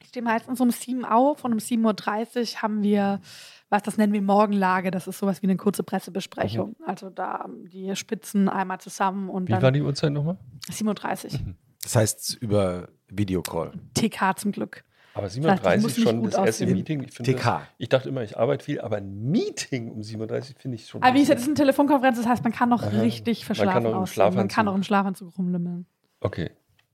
Ich 0.00 0.08
stehe 0.08 0.24
meistens 0.24 0.60
um 0.60 0.70
7 0.70 1.04
auf 1.04 1.44
und 1.44 1.52
um 1.52 1.58
7.30 1.58 2.54
Uhr 2.56 2.62
haben 2.62 2.82
wir, 2.82 3.20
was 3.68 3.82
das 3.82 3.96
nennen 3.96 4.12
wir 4.12 4.22
Morgenlage, 4.22 4.90
das 4.90 5.06
ist 5.06 5.18
sowas 5.18 5.42
wie 5.42 5.46
eine 5.46 5.56
kurze 5.56 5.82
Pressebesprechung. 5.82 6.76
Mhm. 6.78 6.84
Also 6.86 7.10
da 7.10 7.46
die 7.72 7.94
Spitzen 7.94 8.48
einmal 8.48 8.80
zusammen 8.80 9.28
und 9.28 9.48
Wie 9.48 9.52
dann 9.52 9.62
war 9.62 9.72
die 9.72 9.82
Uhrzeit 9.82 10.12
nochmal? 10.12 10.38
7.30 10.70 11.32
Uhr. 11.34 11.40
Mhm. 11.40 11.54
Das 11.82 11.96
heißt 11.96 12.38
über 12.40 12.88
Videocall. 13.08 13.72
TK 13.94 14.38
zum 14.38 14.52
Glück. 14.52 14.84
Aber 15.18 15.28
37 15.28 15.84
ist 15.84 16.02
schon 16.02 16.22
das 16.22 16.34
erste 16.34 16.48
aussehen. 16.48 16.72
Meeting. 16.72 17.02
Ich 17.02 17.14
TK. 17.14 17.42
Das, 17.42 17.62
ich 17.76 17.88
dachte 17.88 18.08
immer, 18.08 18.22
ich 18.22 18.38
arbeite 18.38 18.64
viel, 18.64 18.80
aber 18.80 18.98
ein 18.98 19.30
Meeting 19.30 19.90
um 19.90 20.02
37 20.02 20.56
finde 20.56 20.76
ich 20.76 20.86
schon. 20.86 21.02
Aber 21.02 21.14
wie 21.14 21.20
gesagt, 21.20 21.38
das 21.38 21.42
ist 21.42 21.48
eine 21.48 21.56
Telefonkonferenz, 21.56 22.18
das 22.18 22.26
heißt, 22.26 22.44
man 22.44 22.52
kann 22.52 22.68
noch 22.68 22.82
Aha. 22.82 23.00
richtig 23.00 23.44
verschlafen 23.44 23.82
man 23.82 23.92
kann 23.92 23.94
aussehen. 23.94 24.34
Man 24.34 24.48
kann 24.48 24.68
auch 24.68 24.74
im 24.74 24.84
Schlafanzug 24.84 25.36
rumlimmeln. 25.36 25.86
Okay. 26.20 26.50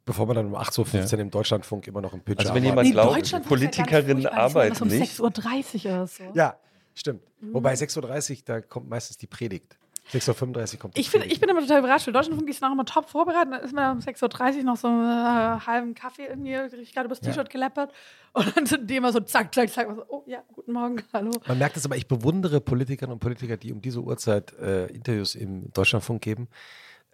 Bevor 0.06 0.26
man 0.26 0.36
dann 0.36 0.46
um 0.46 0.56
8.15 0.56 0.78
Uhr 0.78 1.04
ja. 1.04 1.18
im 1.18 1.30
Deutschlandfunk 1.30 1.86
immer 1.86 2.00
noch 2.00 2.12
im 2.12 2.20
Pitch 2.20 2.38
Also 2.38 2.54
wenn 2.54 2.64
jemand 2.64 2.88
nee, 2.88 2.92
glaubt, 2.92 3.46
Politikerinnen 3.46 4.26
arbeiten 4.26 4.82
um 4.82 4.88
nicht. 4.88 5.20
um 5.20 5.28
6.30 5.28 5.86
Uhr 5.86 5.92
oder 5.92 6.06
so. 6.06 6.24
Ja, 6.34 6.56
stimmt. 6.94 7.22
Mhm. 7.40 7.54
Wobei 7.54 7.74
6.30 7.74 8.32
Uhr, 8.32 8.42
da 8.44 8.60
kommt 8.60 8.88
meistens 8.88 9.16
die 9.16 9.26
Predigt. 9.26 9.78
6.35 10.12 10.74
Uhr 10.74 10.80
kommt 10.80 10.98
ich, 10.98 11.10
find, 11.10 11.24
ich 11.26 11.40
bin 11.40 11.48
immer 11.48 11.60
total 11.60 11.78
überrascht. 11.78 12.04
Für 12.04 12.12
Deutschlandfunk 12.12 12.48
ist 12.48 12.60
noch 12.60 12.72
immer 12.72 12.84
top 12.84 13.08
vorbereitet. 13.08 13.52
Dann 13.52 13.62
ist 13.62 13.72
man 13.72 13.96
um 13.96 14.02
6.30 14.02 14.58
Uhr 14.58 14.62
noch 14.64 14.76
so 14.76 14.88
einen 14.88 15.04
äh, 15.04 15.60
halben 15.66 15.94
Kaffee 15.94 16.26
irgendwie 16.26 16.54
richtig 16.54 16.92
gerade 16.92 17.06
übers 17.06 17.20
T-Shirt 17.20 17.48
ja. 17.48 17.52
geleppert. 17.52 17.92
Und 18.32 18.56
dann 18.56 18.66
sind 18.66 18.90
die 18.90 18.96
immer 18.96 19.12
so 19.12 19.20
zack, 19.20 19.54
zack, 19.54 19.70
zack. 19.70 19.88
So, 19.94 20.04
oh 20.08 20.24
ja, 20.26 20.42
guten 20.52 20.72
Morgen, 20.72 21.02
hallo. 21.12 21.30
Man 21.46 21.58
merkt 21.58 21.76
es 21.76 21.84
aber, 21.86 21.96
ich 21.96 22.06
bewundere 22.06 22.60
Politikerinnen 22.60 23.14
und 23.14 23.20
Politiker, 23.20 23.56
die 23.56 23.72
um 23.72 23.80
diese 23.80 24.00
Uhrzeit 24.00 24.52
äh, 24.58 24.86
Interviews 24.86 25.34
im 25.34 25.72
Deutschlandfunk 25.72 26.20
geben. 26.20 26.48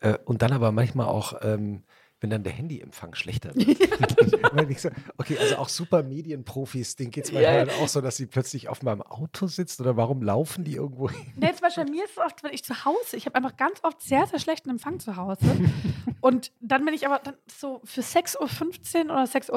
Äh, 0.01 0.19
und 0.25 0.43
dann 0.43 0.53
aber 0.53 0.73
manchmal 0.73 1.07
auch 1.07 1.35
ähm, 1.43 1.85
wenn 2.21 2.31
dann 2.31 2.43
der 2.43 2.53
Handyempfang 2.53 3.15
schlechter 3.15 3.55
wird. 3.55 3.81
Ja. 3.81 4.79
so, 4.79 4.91
okay, 5.19 5.39
also 5.39 5.57
auch 5.57 5.69
super 5.69 6.03
Medienprofis, 6.03 6.97
denen 6.97 7.11
geht 7.11 7.25
es 7.25 7.33
manchmal 7.33 7.69
ja. 7.69 7.75
auch 7.75 7.89
so, 7.89 8.01
dass 8.01 8.17
sie 8.17 8.27
plötzlich 8.27 8.69
auf 8.69 8.83
meinem 8.83 9.03
Auto 9.03 9.47
sitzen 9.47 9.83
oder 9.83 9.97
warum 9.97 10.23
laufen 10.23 10.65
die 10.65 10.75
irgendwo 10.75 11.11
hin? 11.11 11.33
Nee, 11.37 11.53
zum 11.53 11.61
Beispiel 11.61 11.85
bei 11.85 11.91
mir 11.91 12.05
ist 12.05 12.13
es 12.13 12.19
oft, 12.19 12.43
wenn 12.43 12.53
ich 12.53 12.65
zu 12.65 12.85
Hause, 12.85 13.17
ich 13.17 13.27
habe 13.27 13.37
einfach 13.37 13.57
ganz 13.57 13.83
oft 13.83 14.01
sehr, 14.03 14.27
sehr 14.27 14.39
schlechten 14.39 14.71
Empfang 14.71 15.01
zu 15.01 15.17
Hause. 15.17 15.47
Und 16.21 16.53
dann, 16.61 16.85
wenn 16.87 16.95
ich 16.95 17.07
aber 17.07 17.19
dann 17.19 17.35
so 17.47 17.81
für 17.85 18.03
6.15 18.03 19.07
Uhr 19.07 19.13
oder 19.13 19.25
6.40 19.25 19.51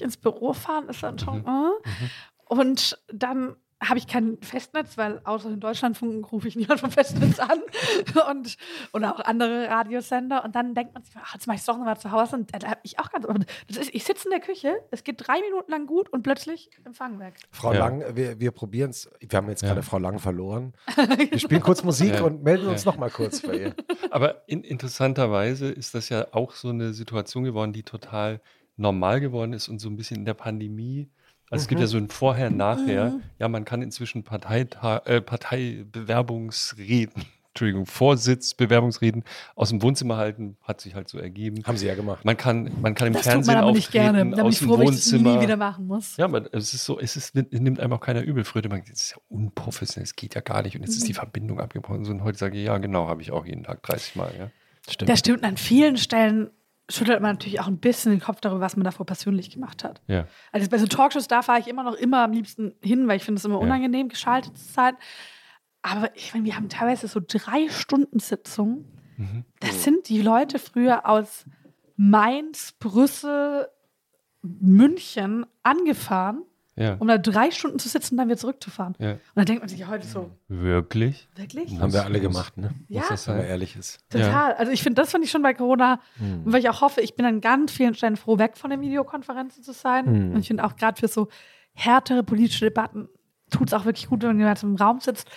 Uhr 0.00 0.02
ins 0.02 0.16
Büro 0.16 0.54
fahren, 0.54 0.88
ist 0.88 1.02
dann 1.02 1.18
schon. 1.18 1.42
Mhm. 1.42 1.46
Äh. 1.46 2.08
Und 2.48 2.98
dann 3.12 3.56
habe 3.82 3.98
ich 3.98 4.06
kein 4.06 4.38
Festnetz, 4.40 4.96
weil 4.96 5.20
außer 5.24 5.50
in 5.50 5.60
Deutschland 5.60 6.00
rufe 6.02 6.48
ich 6.48 6.56
niemand 6.56 6.80
vom 6.80 6.90
Festnetz 6.90 7.38
an 7.38 7.60
und 8.30 8.56
oder 8.92 9.14
auch 9.14 9.20
andere 9.20 9.68
Radiosender 9.68 10.44
und 10.44 10.54
dann 10.54 10.74
denkt 10.74 10.94
man 10.94 11.04
sich, 11.04 11.14
ach, 11.22 11.34
jetzt 11.34 11.46
mache 11.46 11.56
ich 11.56 11.60
es 11.60 11.66
doch 11.66 11.76
nochmal 11.76 11.98
zu 11.98 12.10
Hause 12.10 12.36
und 12.36 12.52
da 12.54 12.68
habe 12.68 12.80
ich 12.84 12.98
auch 12.98 13.10
ganz, 13.10 13.26
ist, 13.68 13.94
ich 13.94 14.04
sitze 14.04 14.28
in 14.28 14.30
der 14.30 14.40
Küche, 14.40 14.76
es 14.90 15.04
geht 15.04 15.16
drei 15.18 15.40
Minuten 15.40 15.70
lang 15.70 15.86
gut 15.86 16.08
und 16.08 16.22
plötzlich 16.22 16.70
Empfang 16.84 17.18
weg. 17.18 17.34
Frau 17.50 17.72
ja. 17.72 17.80
Lang, 17.80 18.16
wir, 18.16 18.40
wir 18.40 18.50
probieren 18.50 18.90
es, 18.90 19.10
wir 19.20 19.36
haben 19.36 19.48
jetzt 19.48 19.62
ja. 19.62 19.68
gerade 19.68 19.82
Frau 19.82 19.98
Lang 19.98 20.18
verloren. 20.18 20.72
Wir 21.30 21.38
spielen 21.38 21.60
kurz 21.60 21.82
Musik 21.82 22.14
ja. 22.14 22.22
und 22.22 22.42
melden 22.42 22.68
uns 22.68 22.84
ja. 22.84 22.90
nochmal 22.90 23.10
kurz 23.10 23.40
bei 23.42 23.56
ihr. 23.56 23.74
Aber 24.10 24.48
in, 24.48 24.62
interessanterweise 24.62 25.68
ist 25.68 25.94
das 25.94 26.08
ja 26.08 26.28
auch 26.32 26.52
so 26.52 26.68
eine 26.68 26.92
Situation 26.92 27.44
geworden, 27.44 27.72
die 27.72 27.82
total 27.82 28.40
normal 28.76 29.20
geworden 29.20 29.52
ist 29.52 29.68
und 29.68 29.80
so 29.80 29.88
ein 29.88 29.96
bisschen 29.96 30.18
in 30.18 30.24
der 30.24 30.34
Pandemie 30.34 31.10
also 31.50 31.62
es 31.62 31.68
gibt 31.68 31.80
ja 31.80 31.86
mhm. 31.86 31.90
so 31.90 31.98
ein 31.98 32.08
Vorher, 32.08 32.50
Nachher. 32.50 33.10
Mhm. 33.10 33.22
Ja, 33.38 33.48
man 33.48 33.64
kann 33.64 33.82
inzwischen 33.82 34.24
Parteita 34.24 34.98
äh, 35.04 35.20
Parteibewerbungsreden, 35.20 37.24
Entschuldigung, 37.50 37.86
Vorsitzbewerbungsreden 37.86 39.24
aus 39.54 39.70
dem 39.70 39.80
Wohnzimmer 39.80 40.16
halten, 40.16 40.56
hat 40.62 40.80
sich 40.80 40.94
halt 40.94 41.08
so 41.08 41.18
ergeben. 41.18 41.62
Haben 41.64 41.78
sie 41.78 41.86
ja 41.86 41.94
gemacht. 41.94 42.24
Man 42.24 42.36
kann, 42.36 42.70
man 42.82 42.94
kann 42.94 43.08
im 43.08 43.14
das 43.14 43.22
Fernsehen 43.22 43.44
tut 43.44 43.54
man 43.54 43.62
aber 43.62 43.72
nicht 43.72 43.92
gerne. 43.92 44.30
Da 44.30 44.42
aus 44.42 44.58
dem 44.58 44.68
froh, 44.68 44.78
Wohnzimmer. 44.78 45.30
Ich 45.30 45.36
nie 45.36 45.42
wieder 45.42 45.56
machen 45.56 45.86
muss. 45.86 46.16
Ja, 46.16 46.26
aber 46.26 46.52
es 46.52 46.74
ist 46.74 46.84
so, 46.84 46.98
es 46.98 47.16
ist, 47.16 47.34
nimmt 47.34 47.80
einem 47.80 47.92
auch 47.92 48.00
keiner 48.00 48.22
übel. 48.22 48.44
Früher 48.44 48.68
man, 48.68 48.80
das 48.80 49.00
ist 49.00 49.10
ja 49.12 49.18
unprofessionell, 49.28 50.04
es 50.04 50.16
geht 50.16 50.34
ja 50.34 50.40
gar 50.40 50.62
nicht 50.62 50.74
und 50.74 50.82
jetzt 50.82 50.92
mhm. 50.92 50.98
ist 50.98 51.08
die 51.08 51.12
mhm. 51.12 51.16
Verbindung 51.16 51.60
abgebrochen. 51.60 52.04
Und 52.06 52.24
heute 52.24 52.38
sage 52.38 52.58
ich, 52.58 52.64
ja, 52.64 52.76
genau, 52.78 53.06
habe 53.06 53.22
ich 53.22 53.30
auch 53.30 53.46
jeden 53.46 53.62
Tag 53.62 53.82
30 53.82 54.16
Mal. 54.16 54.32
Ja. 54.36 54.50
Stimmt. 54.88 55.08
Das 55.08 55.20
stimmt 55.20 55.44
an 55.44 55.56
vielen 55.56 55.96
Stellen 55.96 56.50
schüttelt 56.88 57.20
man 57.20 57.32
natürlich 57.32 57.60
auch 57.60 57.66
ein 57.66 57.78
bisschen 57.78 58.12
den 58.12 58.20
Kopf 58.20 58.40
darüber, 58.40 58.60
was 58.60 58.76
man 58.76 58.84
davor 58.84 59.06
persönlich 59.06 59.50
gemacht 59.50 59.84
hat. 59.84 60.00
Ja. 60.06 60.26
Also 60.52 60.68
bei 60.68 60.78
so 60.78 60.86
Talkshows, 60.86 61.26
da 61.26 61.42
fahre 61.42 61.60
ich 61.60 61.68
immer 61.68 61.82
noch 61.82 61.94
immer 61.94 62.22
am 62.22 62.32
liebsten 62.32 62.74
hin, 62.80 63.08
weil 63.08 63.16
ich 63.16 63.24
finde 63.24 63.38
es 63.38 63.44
immer 63.44 63.58
unangenehm, 63.58 64.08
geschaltet 64.08 64.56
zu 64.56 64.72
sein. 64.72 64.96
Aber 65.82 66.14
ich 66.16 66.32
meine, 66.32 66.46
wir 66.46 66.56
haben 66.56 66.68
teilweise 66.68 67.08
so 67.08 67.20
drei 67.26 67.68
Stunden 67.68 68.18
Sitzungen. 68.18 68.84
Mhm. 69.16 69.44
Das 69.60 69.84
sind 69.84 70.08
die 70.08 70.20
Leute 70.20 70.58
früher 70.58 71.08
aus 71.08 71.44
Mainz, 71.96 72.72
Brüssel, 72.78 73.68
München 74.42 75.46
angefahren 75.62 76.42
ja. 76.76 76.96
um 76.98 77.08
da 77.08 77.18
drei 77.18 77.50
Stunden 77.50 77.78
zu 77.78 77.88
sitzen 77.88 78.14
und 78.14 78.18
dann 78.18 78.28
wieder 78.28 78.38
zurückzufahren. 78.38 78.94
Ja. 78.98 79.12
Und 79.12 79.20
dann 79.34 79.46
denkt 79.46 79.62
man 79.62 79.68
sich 79.68 79.80
ja 79.80 79.88
heute 79.88 80.06
so. 80.06 80.30
Wirklich? 80.48 81.28
Wirklich? 81.34 81.78
Haben 81.80 81.92
wir 81.92 82.04
alle 82.04 82.20
gemacht, 82.20 82.56
ne? 82.56 82.70
Ja. 82.88 83.00
Muss 83.00 83.08
das 83.08 83.24
sein? 83.24 83.44
ehrlich 83.44 83.76
ist. 83.76 83.98
Total. 84.10 84.54
Also 84.54 84.72
ich 84.72 84.82
finde, 84.82 85.00
das 85.00 85.10
fand 85.10 85.24
ich 85.24 85.30
schon 85.30 85.42
bei 85.42 85.54
Corona, 85.54 86.00
hm. 86.18 86.42
weil 86.44 86.60
ich 86.60 86.68
auch 86.68 86.82
hoffe, 86.82 87.00
ich 87.00 87.16
bin 87.16 87.24
an 87.24 87.40
ganz 87.40 87.72
vielen 87.72 87.94
Stellen 87.94 88.16
froh, 88.16 88.38
weg 88.38 88.56
von 88.56 88.70
den 88.70 88.80
Videokonferenzen 88.80 89.62
zu 89.62 89.72
sein. 89.72 90.06
Hm. 90.06 90.34
Und 90.34 90.40
ich 90.40 90.48
finde 90.48 90.64
auch 90.64 90.76
gerade 90.76 91.00
für 91.00 91.08
so 91.08 91.28
härtere 91.72 92.22
politische 92.22 92.66
Debatten 92.66 93.08
tut 93.50 93.68
es 93.68 93.74
auch 93.74 93.84
wirklich 93.84 94.08
gut, 94.08 94.22
wenn 94.22 94.38
jemand 94.38 94.62
im 94.62 94.76
Raum 94.76 95.00
sitzt 95.00 95.30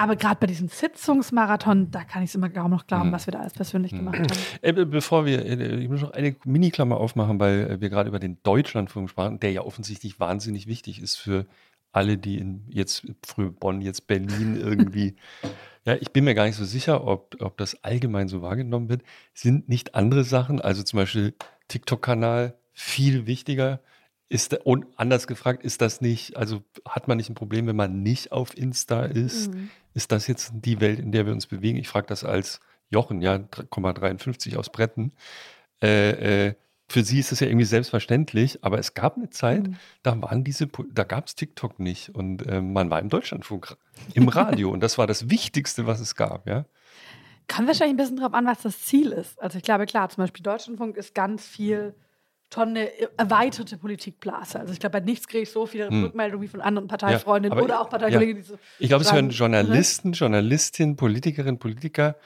aber 0.00 0.16
gerade 0.16 0.36
bei 0.40 0.46
diesem 0.46 0.68
Sitzungsmarathon, 0.68 1.90
da 1.90 2.04
kann 2.04 2.22
ich 2.22 2.30
es 2.30 2.34
immer 2.34 2.48
kaum 2.48 2.70
noch 2.70 2.86
glauben, 2.86 3.10
mhm. 3.10 3.12
was 3.12 3.26
wir 3.26 3.32
da 3.32 3.40
alles 3.40 3.52
persönlich 3.52 3.92
gemacht 3.92 4.18
mhm. 4.18 4.24
haben. 4.24 4.38
Äh, 4.62 4.86
bevor 4.86 5.26
wir, 5.26 5.44
äh, 5.44 5.76
ich 5.76 5.90
muss 5.90 6.00
noch 6.00 6.12
eine 6.12 6.34
Mini-Klammer 6.46 6.96
aufmachen, 6.96 7.38
weil 7.38 7.70
äh, 7.70 7.80
wir 7.82 7.90
gerade 7.90 8.08
über 8.08 8.18
den 8.18 8.42
Deutschlandfunk 8.42 9.10
sprachen, 9.10 9.40
der 9.40 9.52
ja 9.52 9.60
offensichtlich 9.60 10.18
wahnsinnig 10.18 10.66
wichtig 10.66 11.02
ist 11.02 11.16
für 11.16 11.44
alle, 11.92 12.16
die 12.16 12.38
in 12.38 12.64
jetzt 12.70 13.12
früher 13.26 13.50
Bonn, 13.50 13.82
jetzt 13.82 14.06
Berlin 14.06 14.56
irgendwie. 14.56 15.16
ja, 15.84 15.96
ich 15.96 16.12
bin 16.12 16.24
mir 16.24 16.34
gar 16.34 16.46
nicht 16.46 16.56
so 16.56 16.64
sicher, 16.64 17.06
ob, 17.06 17.36
ob 17.38 17.58
das 17.58 17.84
allgemein 17.84 18.28
so 18.28 18.40
wahrgenommen 18.40 18.88
wird. 18.88 19.02
Sind 19.34 19.68
nicht 19.68 19.94
andere 19.94 20.24
Sachen, 20.24 20.62
also 20.62 20.82
zum 20.82 20.96
Beispiel 20.96 21.34
TikTok-Kanal, 21.68 22.54
viel 22.72 23.26
wichtiger 23.26 23.80
ist, 24.30 24.54
und 24.64 24.86
anders 24.96 25.26
gefragt, 25.26 25.62
ist 25.62 25.82
das 25.82 26.00
nicht, 26.00 26.36
also 26.36 26.62
hat 26.88 27.08
man 27.08 27.18
nicht 27.18 27.28
ein 27.28 27.34
Problem, 27.34 27.66
wenn 27.66 27.76
man 27.76 28.02
nicht 28.02 28.32
auf 28.32 28.56
Insta 28.56 29.04
ist? 29.04 29.52
Mhm. 29.52 29.68
Ist 29.94 30.12
das 30.12 30.26
jetzt 30.26 30.52
die 30.54 30.80
Welt, 30.80 30.98
in 30.98 31.12
der 31.12 31.26
wir 31.26 31.32
uns 31.32 31.46
bewegen? 31.46 31.78
Ich 31.78 31.88
frage 31.88 32.06
das 32.06 32.24
als 32.24 32.60
Jochen, 32.90 33.22
ja, 33.22 33.34
3,53 33.34 34.56
aus 34.56 34.70
Bretten. 34.70 35.12
Äh, 35.82 36.48
äh, 36.48 36.54
für 36.90 37.04
sie 37.04 37.20
ist 37.20 37.30
es 37.30 37.38
ja 37.38 37.46
irgendwie 37.46 37.66
selbstverständlich, 37.66 38.64
aber 38.64 38.78
es 38.78 38.94
gab 38.94 39.16
eine 39.16 39.30
Zeit, 39.30 39.68
mhm. 39.68 39.76
da 40.02 40.20
waren 40.20 40.42
diese, 40.42 40.66
da 40.66 41.04
gab 41.04 41.28
es 41.28 41.36
TikTok 41.36 41.78
nicht 41.78 42.14
und 42.14 42.44
äh, 42.46 42.60
man 42.60 42.90
war 42.90 42.98
im 42.98 43.08
Deutschlandfunk 43.08 43.76
im 44.14 44.28
Radio 44.28 44.70
und 44.72 44.80
das 44.80 44.98
war 44.98 45.06
das 45.06 45.30
Wichtigste, 45.30 45.86
was 45.86 46.00
es 46.00 46.16
gab, 46.16 46.48
ja. 46.48 46.64
Kommt 47.46 47.68
wahrscheinlich 47.68 47.94
ein 47.94 47.96
bisschen 47.96 48.16
drauf 48.16 48.34
an, 48.34 48.46
was 48.46 48.62
das 48.62 48.82
Ziel 48.82 49.12
ist. 49.12 49.40
Also 49.40 49.58
ich 49.58 49.64
glaube, 49.64 49.86
klar, 49.86 50.08
zum 50.08 50.22
Beispiel 50.22 50.42
Deutschlandfunk 50.42 50.96
ist 50.96 51.14
ganz 51.14 51.46
viel 51.46 51.94
schon 52.52 52.70
eine 52.70 52.90
erweiterte 53.16 53.76
Politikblase. 53.76 54.60
Also 54.60 54.72
ich 54.72 54.80
glaube, 54.80 55.00
bei 55.00 55.04
nichts 55.04 55.28
kriege 55.28 55.42
ich 55.42 55.50
so 55.50 55.66
viele 55.66 55.88
hm. 55.88 56.04
Rückmeldungen 56.04 56.44
wie 56.44 56.48
von 56.50 56.60
anderen 56.60 56.88
Parteifreundinnen 56.88 57.56
ja, 57.56 57.64
oder 57.64 57.80
auch 57.80 57.88
Parteikollegen, 57.88 58.42
ja. 58.42 58.48
so. 58.48 58.58
Ich 58.78 58.88
glaube, 58.88 59.04
es 59.04 59.12
hören 59.12 59.30
Journalisten, 59.30 60.12
Journalistinnen, 60.12 60.96
Politikerinnen, 60.96 61.58
Politiker. 61.58 62.16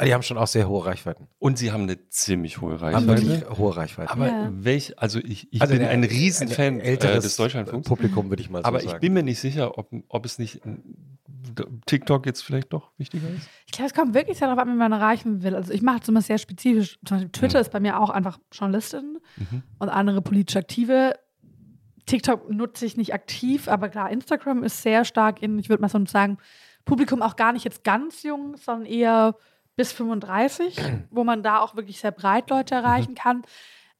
Ah, 0.00 0.06
die 0.06 0.14
haben 0.14 0.22
schon 0.22 0.38
auch 0.38 0.46
sehr 0.46 0.66
hohe 0.66 0.86
Reichweiten. 0.86 1.28
Und 1.38 1.58
sie 1.58 1.72
haben 1.72 1.82
eine 1.82 2.08
ziemlich 2.08 2.62
hohe 2.62 2.80
Reichweite. 2.80 2.96
Haben 2.96 3.06
wirklich 3.06 3.58
hohe 3.58 3.76
Reichweite. 3.76 4.10
Aber 4.10 4.28
ja. 4.28 4.48
welch, 4.50 4.98
also 4.98 5.18
ich, 5.18 5.52
ich 5.52 5.60
also 5.60 5.74
bin 5.74 5.84
ein 5.84 6.04
Riesenfan 6.04 6.80
äh, 6.80 6.96
des 6.96 7.36
Deutschlandfunks. 7.36 7.86
Publikum, 7.86 8.30
würde 8.30 8.42
ich 8.42 8.48
mal 8.48 8.62
so 8.62 8.64
aber 8.64 8.78
sagen. 8.78 8.88
Aber 8.88 8.96
ich 8.96 9.00
bin 9.02 9.12
mir 9.12 9.22
nicht 9.22 9.40
sicher, 9.40 9.76
ob, 9.76 9.90
ob 10.08 10.24
es 10.24 10.38
nicht 10.38 10.62
TikTok 11.84 12.24
jetzt 12.24 12.40
vielleicht 12.42 12.72
doch 12.72 12.92
wichtiger 12.96 13.28
ist? 13.28 13.46
Ich 13.66 13.72
glaube, 13.72 13.88
es 13.88 13.94
kommt 13.94 14.14
wirklich 14.14 14.38
sehr 14.38 14.48
darauf 14.48 14.62
an, 14.62 14.72
wie 14.72 14.76
man 14.76 14.92
erreichen 14.92 15.42
will. 15.42 15.54
Also 15.54 15.70
ich 15.70 15.82
mache 15.82 15.98
es 16.00 16.08
immer 16.08 16.22
sehr 16.22 16.38
spezifisch. 16.38 16.98
Zum 17.04 17.18
Beispiel 17.18 17.32
Twitter 17.32 17.58
mhm. 17.58 17.62
ist 17.62 17.70
bei 17.70 17.80
mir 17.80 18.00
auch 18.00 18.08
einfach 18.08 18.38
Journalistin 18.52 19.18
mhm. 19.36 19.62
und 19.78 19.88
andere 19.90 20.22
politisch 20.22 20.56
Aktive. 20.56 21.12
TikTok 22.06 22.50
nutze 22.50 22.86
ich 22.86 22.96
nicht 22.96 23.12
aktiv, 23.12 23.68
aber 23.68 23.90
klar, 23.90 24.10
Instagram 24.10 24.64
ist 24.64 24.82
sehr 24.82 25.04
stark 25.04 25.42
in, 25.42 25.58
ich 25.58 25.68
würde 25.68 25.82
mal 25.82 25.88
so 25.88 26.02
sagen, 26.06 26.38
Publikum 26.86 27.20
auch 27.20 27.36
gar 27.36 27.52
nicht 27.52 27.64
jetzt 27.64 27.84
ganz 27.84 28.22
jung, 28.22 28.56
sondern 28.56 28.86
eher 28.86 29.36
bis 29.80 29.92
35, 29.92 30.76
wo 31.10 31.24
man 31.24 31.42
da 31.42 31.60
auch 31.60 31.74
wirklich 31.74 32.00
sehr 32.00 32.10
breit 32.10 32.50
Leute 32.50 32.74
erreichen 32.74 33.12
mhm. 33.12 33.14
kann. 33.14 33.42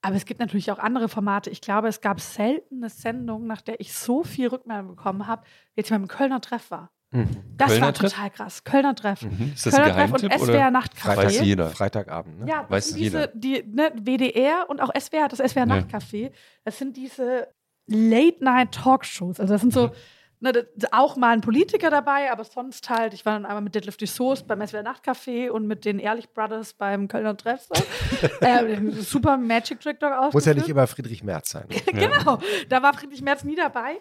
Aber 0.02 0.14
es 0.14 0.26
gibt 0.26 0.38
natürlich 0.38 0.70
auch 0.70 0.78
andere 0.78 1.08
Formate. 1.08 1.48
Ich 1.48 1.62
glaube, 1.62 1.88
es 1.88 2.02
gab 2.02 2.20
selten 2.20 2.76
eine 2.76 2.90
Sendung, 2.90 3.46
nach 3.46 3.62
der 3.62 3.80
ich 3.80 3.94
so 3.94 4.22
viel 4.22 4.48
Rückmeldung 4.48 4.88
bekommen 4.88 5.26
habe, 5.26 5.42
wie 5.74 5.80
jetzt 5.80 5.88
beim 5.88 6.06
Kölner 6.06 6.42
Treff 6.42 6.70
war. 6.70 6.90
Mhm. 7.12 7.28
Das 7.56 7.68
Kölner 7.68 7.86
war 7.86 7.94
Treff? 7.94 8.12
total 8.12 8.30
krass. 8.30 8.64
Kölner 8.64 8.94
Treff. 8.94 9.22
Mhm. 9.22 9.52
Ist 9.54 9.64
das 9.64 9.74
Kölner 9.74 9.94
Treff 9.94 10.12
und? 10.12 10.20
SWR? 10.20 10.70
Nachtcafé. 10.70 11.16
Weiß 11.16 11.40
jeder. 11.40 11.70
Freitagabend, 11.70 12.40
ne? 12.40 12.46
Ja, 12.46 12.60
das 12.62 12.70
Weiß 12.70 12.88
sind 12.88 12.98
jeder. 12.98 13.26
diese, 13.28 13.64
die, 13.64 13.74
ne, 13.74 13.92
WDR 13.94 14.68
und 14.68 14.82
auch 14.82 14.90
SWR, 14.94 15.28
das 15.28 15.38
SWR 15.38 15.66
Ja. 15.66 15.76
Nachtcafé, 15.76 16.30
das 16.64 16.76
sind 16.76 16.98
diese 16.98 17.48
Late-Night-Talkshows. 17.86 19.40
Also 19.40 19.54
das 19.54 19.62
sind 19.62 19.72
so, 19.72 19.86
Mhm. 19.86 19.92
Ne, 20.40 20.66
auch 20.92 21.16
mal 21.16 21.30
ein 21.30 21.40
Politiker 21.40 21.90
dabei, 21.90 22.30
aber 22.32 22.44
sonst 22.44 22.88
halt, 22.90 23.14
ich 23.14 23.24
war 23.24 23.34
dann 23.34 23.46
einmal 23.46 23.62
mit 23.62 23.74
Detlef 23.74 23.96
Soest 24.02 24.46
beim 24.46 24.66
SWR 24.66 24.82
Nachtcafé 24.82 25.50
und 25.50 25.66
mit 25.66 25.84
den 25.84 25.98
Ehrlich 25.98 26.30
Brothers 26.30 26.74
beim 26.74 27.08
Kölner 27.08 27.36
Treff. 27.36 27.68
Äh, 28.40 28.90
super 29.00 29.36
Magic 29.36 29.80
Trick 29.80 30.00
Dog 30.00 30.12
aus. 30.12 30.32
Muss 30.32 30.44
ja 30.44 30.54
nicht 30.54 30.68
immer 30.68 30.86
Friedrich 30.86 31.22
Merz 31.22 31.50
sein. 31.50 31.66
Genau, 31.92 32.38
da 32.68 32.82
war 32.82 32.94
Friedrich 32.94 33.22
Merz 33.22 33.44
nie 33.44 33.56
dabei. 33.56 34.00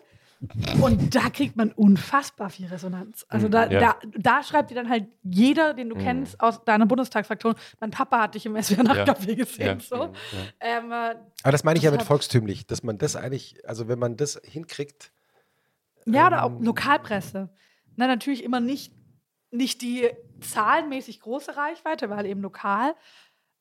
Und 0.82 1.16
da 1.16 1.30
kriegt 1.30 1.58
man 1.58 1.72
unfassbar 1.74 2.50
viel 2.50 2.68
Resonanz. 2.68 3.26
Also 3.28 3.50
da, 3.50 3.70
Ja. 3.70 3.80
da, 3.80 3.96
da 4.18 4.44
schreibt 4.44 4.72
dir 4.72 4.76
dann 4.76 4.90
halt 4.90 5.08
jeder, 5.24 5.74
den 5.74 5.90
du 5.90 5.98
kennst 5.98 6.40
aus 6.40 6.64
deiner 6.64 6.86
Bundestagsfraktion, 6.86 7.56
mein 7.82 7.92
Papa 7.92 8.22
hat 8.22 8.36
dich 8.36 8.46
im 8.46 8.62
SWR 8.62 8.84
Nachtcafé 8.84 9.36
gesehen. 9.36 9.80
Ja. 9.80 9.98
So. 9.98 10.14
Ähm, 10.62 10.92
äh, 10.94 11.16
Aber 11.44 11.52
das 11.52 11.66
meine 11.66 11.78
ich 11.78 11.84
ja 11.84 11.92
mit 11.92 12.04
volkstümlich, 12.04 12.66
dass 12.68 12.84
man 12.84 12.98
das 12.98 13.18
eigentlich, 13.18 13.56
also 13.68 13.90
wenn 13.90 14.00
man 14.00 14.16
das 14.16 14.40
hinkriegt, 14.46 15.12
ja, 16.14 16.28
oder 16.28 16.38
Ähm, 16.38 16.44
auch 16.44 16.62
Lokalpresse. 16.62 17.50
Na, 17.96 18.08
natürlich 18.08 18.44
immer 18.44 18.60
nicht, 18.60 18.94
nicht 19.52 19.82
die 19.82 20.10
zahlenmäßig 20.42 21.20
große 21.20 21.56
Reichweite, 21.58 22.10
weil 22.10 22.26
eben 22.26 22.42
lokal, 22.42 22.96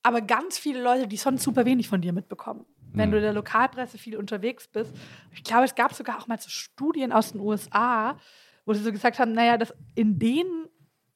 aber 0.02 0.20
ganz 0.20 0.58
viele 0.58 0.82
Leute, 0.82 1.08
die 1.08 1.16
sonst 1.16 1.42
super 1.42 1.64
wenig 1.64 1.88
von 1.88 2.00
dir 2.00 2.12
mitbekommen. 2.12 2.64
Wenn 2.92 3.10
du 3.10 3.18
in 3.18 3.22
der 3.22 3.34
Lokalpresse 3.34 3.98
viel 3.98 4.16
unterwegs 4.16 4.66
bist. 4.66 4.94
Ich 5.32 5.44
glaube, 5.44 5.64
es 5.64 5.74
gab 5.74 5.92
sogar 5.92 6.18
auch 6.18 6.26
mal 6.26 6.40
so 6.40 6.48
Studien 6.48 7.12
aus 7.12 7.32
den 7.32 7.40
USA, 7.40 8.18
wo 8.64 8.72
sie 8.72 8.82
so 8.82 8.90
gesagt 8.90 9.18
haben, 9.18 9.32
naja, 9.32 9.58
dass 9.58 9.74
in 9.94 10.18
den 10.18 10.46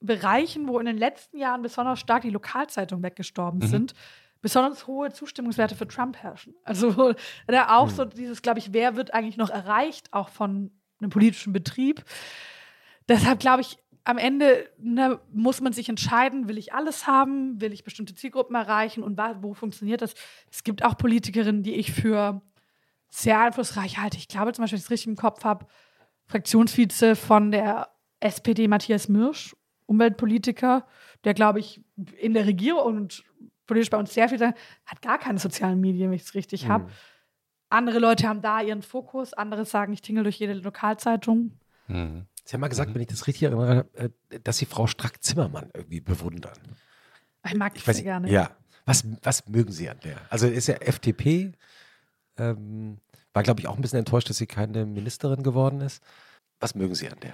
Bereichen, 0.01 0.69
wo 0.69 0.79
in 0.79 0.87
den 0.87 0.99
letzten 0.99 1.39
Jahren 1.39 1.63
besonders 1.63 2.01
stark 2.01 2.23
die 2.23 2.31
Lokalzeitungen 2.31 3.03
weggestorben 3.03 3.63
sind, 3.63 3.95
besonders 4.43 4.87
hohe 4.87 5.13
Zustimmungswerte 5.13 5.75
für 5.75 5.89
Trump 5.89 6.17
herrschen. 6.17 6.55
Also 6.65 7.15
da 7.47 7.69
auch 7.79 7.89
so 7.89 8.05
dieses, 8.05 8.43
glaube 8.43 8.59
ich, 8.59 8.73
wer 8.73 8.97
wird 8.97 9.15
eigentlich 9.15 9.37
noch 9.37 9.51
erreicht, 9.51 10.13
auch 10.13 10.29
von 10.29 10.73
einem 11.03 11.11
politischen 11.11 11.53
Betrieb. 11.53 12.05
Deshalb 13.09 13.41
glaube 13.41 13.63
ich, 13.63 13.79
am 14.05 14.19
Ende 14.19 14.69
ne, 14.79 15.21
muss 15.33 15.61
man 15.61 15.73
sich 15.73 15.89
entscheiden, 15.89 16.49
will 16.49 16.59
ich 16.59 16.73
alles 16.73 17.07
haben, 17.07 17.61
will 17.61 17.73
ich 17.73 17.85
bestimmte 17.85 18.15
Zielgruppen 18.15 18.57
erreichen 18.57 19.03
und 19.03 19.19
wo 19.41 19.55
funktioniert 19.55 20.03
das? 20.03 20.15
Es 20.51 20.65
gibt 20.65 20.85
auch 20.85 20.97
Politikerinnen, 20.97 21.63
die 21.63 21.75
ich 21.75 21.93
für 21.93 22.43
sehr 23.09 23.41
einflussreich 23.41 23.99
halte. 23.99 24.17
Ich 24.17 24.29
glaube 24.29 24.53
zum 24.53 24.63
Beispiel, 24.63 24.77
wenn 24.77 24.81
ich 24.81 24.87
es 24.87 24.91
richtig 24.91 25.09
im 25.09 25.17
Kopf 25.17 25.45
habe, 25.45 25.67
Fraktionsvize 26.27 27.15
von 27.15 27.53
der 27.53 27.91
SPD 28.21 28.67
Matthias 28.69 29.09
Mirsch, 29.09 29.55
Umweltpolitiker, 29.87 30.87
der, 31.25 31.35
glaube 31.35 31.61
ich, 31.61 31.81
in 32.19 32.35
der 32.35 32.47
Regierung 32.47 32.97
und 32.97 33.25
politisch 33.67 33.91
bei 33.91 33.99
uns 33.99 34.15
sehr 34.15 34.29
viel 34.29 34.39
sagt, 34.39 34.59
hat 34.87 35.03
gar 35.03 35.19
keine 35.19 35.39
sozialen 35.39 35.81
Medien, 35.81 36.11
wenn 36.11 36.17
ich 36.17 36.23
es 36.23 36.35
richtig 36.35 36.69
habe. 36.69 36.91
Andere 37.73 37.99
Leute 37.99 38.29
haben 38.29 38.43
da 38.43 38.61
ihren 38.61 38.83
Fokus, 38.83 39.33
andere 39.33 39.65
sagen, 39.65 39.93
ich 39.93 40.03
tingle 40.03 40.25
durch 40.25 40.37
jede 40.37 40.53
Lokalzeitung. 40.53 41.53
Mhm. 41.89 42.27
Sie 42.45 42.55
haben 42.55 42.61
mal 42.61 42.69
gesagt, 42.69 42.95
wenn 42.95 43.01
ich 43.01 43.09
das 43.09 43.27
richtig 43.27 43.45
erinnere, 43.45 43.87
äh, 43.95 44.11
dass 44.41 44.59
Sie 44.59 44.67
Frau 44.67 44.87
Strack-Zimmermann 44.87 45.71
irgendwie 45.73 46.01
bewundern. 46.01 46.59
Ich 47.47 47.55
mag 47.55 47.73
Ich 47.75 47.87
weiß 47.87 47.97
sehr 47.97 48.05
gerne. 48.05 48.31
Ja. 48.31 48.51
Was, 48.85 49.05
was 49.23 49.49
mögen 49.49 49.73
Sie 49.73 49.89
an 49.89 49.99
der? 50.05 50.17
Also 50.29 50.49
ist 50.49 50.67
ja 50.67 50.75
FDP, 50.75 51.53
ähm, 52.37 52.99
war 53.33 53.43
glaube 53.43 53.61
ich 53.61 53.69
auch 53.69 53.77
ein 53.77 53.83
bisschen 53.83 54.01
enttäuscht, 54.01 54.29
dass 54.29 54.39
sie 54.39 54.47
keine 54.47 54.85
Ministerin 54.85 55.43
geworden 55.43 55.81
ist. 55.81 56.03
Was 56.61 56.75
mögen 56.75 56.95
Sie 56.95 57.09
an 57.09 57.19
der? 57.23 57.33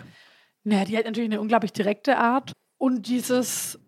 Naja, 0.63 0.85
die 0.85 0.97
hat 0.97 1.05
natürlich 1.05 1.31
eine 1.31 1.41
unglaublich 1.41 1.73
direkte 1.73 2.19
Art 2.19 2.53
und 2.77 3.09
dieses, 3.09 3.79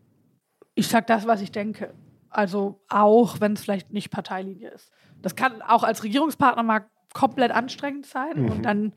ich 0.75 0.89
sag 0.89 1.07
das, 1.07 1.27
was 1.27 1.43
ich 1.43 1.53
denke. 1.53 1.95
Also 2.29 2.81
auch, 2.89 3.41
wenn 3.41 3.53
es 3.53 3.62
vielleicht 3.62 3.93
nicht 3.93 4.11
Parteilinie 4.11 4.70
ist. 4.70 4.91
Das 5.23 5.36
kann 5.36 5.62
auch 5.62 5.82
als 5.82 6.02
Regierungspartner 6.02 6.62
mal 6.62 6.86
komplett 7.12 7.50
anstrengend 7.50 8.07
sein 8.07 8.49
und 8.50 8.62
dann 8.62 8.92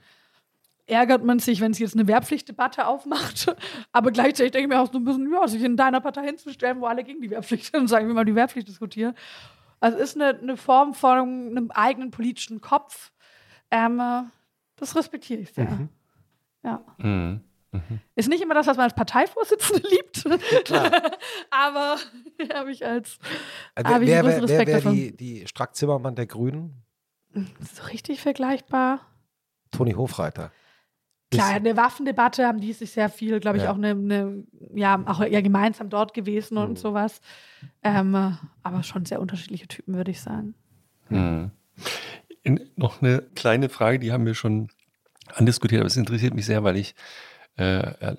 ärgert 0.85 1.23
man 1.23 1.39
sich, 1.39 1.61
wenn 1.61 1.73
sie 1.73 1.83
jetzt 1.83 1.95
eine 1.95 2.07
Wehrpflichtdebatte 2.07 2.85
aufmacht. 2.87 3.55
Aber 3.91 4.11
gleichzeitig 4.11 4.51
denke 4.51 4.67
ich 4.67 4.75
mir 4.75 4.81
auch 4.81 4.91
so 4.91 4.99
ein 4.99 5.03
bisschen, 5.03 5.31
ja, 5.31 5.47
sich 5.47 5.63
in 5.63 5.77
deiner 5.77 6.01
Partei 6.01 6.25
hinzustellen, 6.25 6.81
wo 6.81 6.85
alle 6.85 7.03
gegen 7.03 7.21
die 7.21 7.29
Wehrpflicht 7.29 7.71
sind 7.71 7.81
und 7.81 7.87
sagen, 7.89 8.07
wir 8.07 8.13
mal 8.13 8.25
die 8.25 8.35
Wehrpflicht 8.35 8.67
diskutieren. 8.67 9.15
Also 9.79 9.97
es 9.97 10.11
ist 10.11 10.21
eine, 10.21 10.37
eine 10.39 10.57
Form 10.57 10.93
von 10.93 11.17
einem 11.17 11.71
eigenen 11.71 12.11
politischen 12.11 12.61
Kopf. 12.61 13.11
Ähm, 13.71 13.99
äh, 13.99 14.23
das 14.75 14.95
respektiere 14.95 15.41
ich 15.41 15.53
sehr. 15.53 15.89
Ja. 16.63 16.83
Mhm. 16.97 17.41
Ist 18.15 18.29
nicht 18.29 18.43
immer 18.43 18.53
das, 18.53 18.67
was 18.67 18.77
man 18.77 18.83
als 18.85 18.93
Parteivorsitzende 18.95 19.87
liebt. 19.89 20.25
Aber 21.49 21.97
habe 22.53 22.71
ich 22.71 22.85
als 22.85 23.17
Also 23.75 23.93
Habe 23.93 24.03
ich 24.03 24.09
wer 24.09 24.19
einen 24.19 24.27
wer, 24.27 24.35
wer 24.35 24.43
Respekt 24.43 24.85
die, 24.91 25.15
die 25.15 25.47
Strack-Zimmermann 25.47 26.15
der 26.15 26.27
Grünen? 26.27 26.83
so 27.33 27.83
richtig 27.91 28.21
vergleichbar. 28.21 29.01
Toni 29.71 29.93
Hofreiter. 29.93 30.51
Klar, 31.31 31.57
in 31.57 31.63
der 31.63 31.75
Waffendebatte 31.75 32.45
haben 32.45 32.61
die 32.61 32.73
sich 32.73 32.91
sehr 32.91 33.09
viel, 33.09 33.39
glaube 33.39 33.57
ich, 33.57 33.63
Ja. 33.63 33.71
auch 33.71 33.75
eine, 33.75 33.89
eine, 33.89 34.43
ja, 34.75 35.01
auch 35.07 35.19
ja 35.21 35.41
gemeinsam 35.41 35.89
dort 35.89 36.13
gewesen 36.13 36.57
und 36.59 36.71
Mhm. 36.71 36.75
sowas. 36.75 37.21
Ähm, 37.81 38.13
äh, 38.13 38.31
aber 38.61 38.83
schon 38.83 39.05
sehr 39.05 39.19
unterschiedliche 39.19 39.67
Typen, 39.67 39.95
würde 39.95 40.11
ich 40.11 40.21
sagen. 40.21 40.53
Mhm. 41.09 41.49
In, 42.43 42.59
noch 42.75 43.01
eine 43.01 43.23
kleine 43.33 43.69
Frage, 43.69 43.97
die 43.97 44.11
haben 44.11 44.27
wir 44.27 44.35
schon 44.35 44.67
andiskutiert, 45.33 45.79
aber 45.81 45.87
es 45.87 45.97
interessiert 45.97 46.35
mich 46.35 46.45
sehr, 46.45 46.63
weil 46.63 46.77
ich 46.77 46.93
äh, 47.57 47.65
äh, 47.67 48.15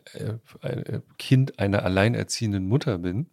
äh, 0.63 1.01
Kind 1.19 1.59
einer 1.59 1.85
alleinerziehenden 1.85 2.67
Mutter 2.67 2.99
bin 2.99 3.31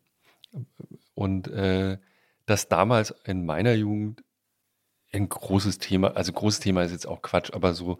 und 1.13 1.47
äh, 1.47 1.97
das 2.45 2.67
damals 2.67 3.13
in 3.25 3.45
meiner 3.45 3.73
Jugend 3.73 4.23
ein 5.13 5.29
großes 5.29 5.77
Thema, 5.77 6.15
also 6.15 6.31
großes 6.31 6.59
Thema 6.59 6.83
ist 6.83 6.91
jetzt 6.91 7.07
auch 7.07 7.21
Quatsch, 7.21 7.53
aber 7.53 7.73
so, 7.73 7.97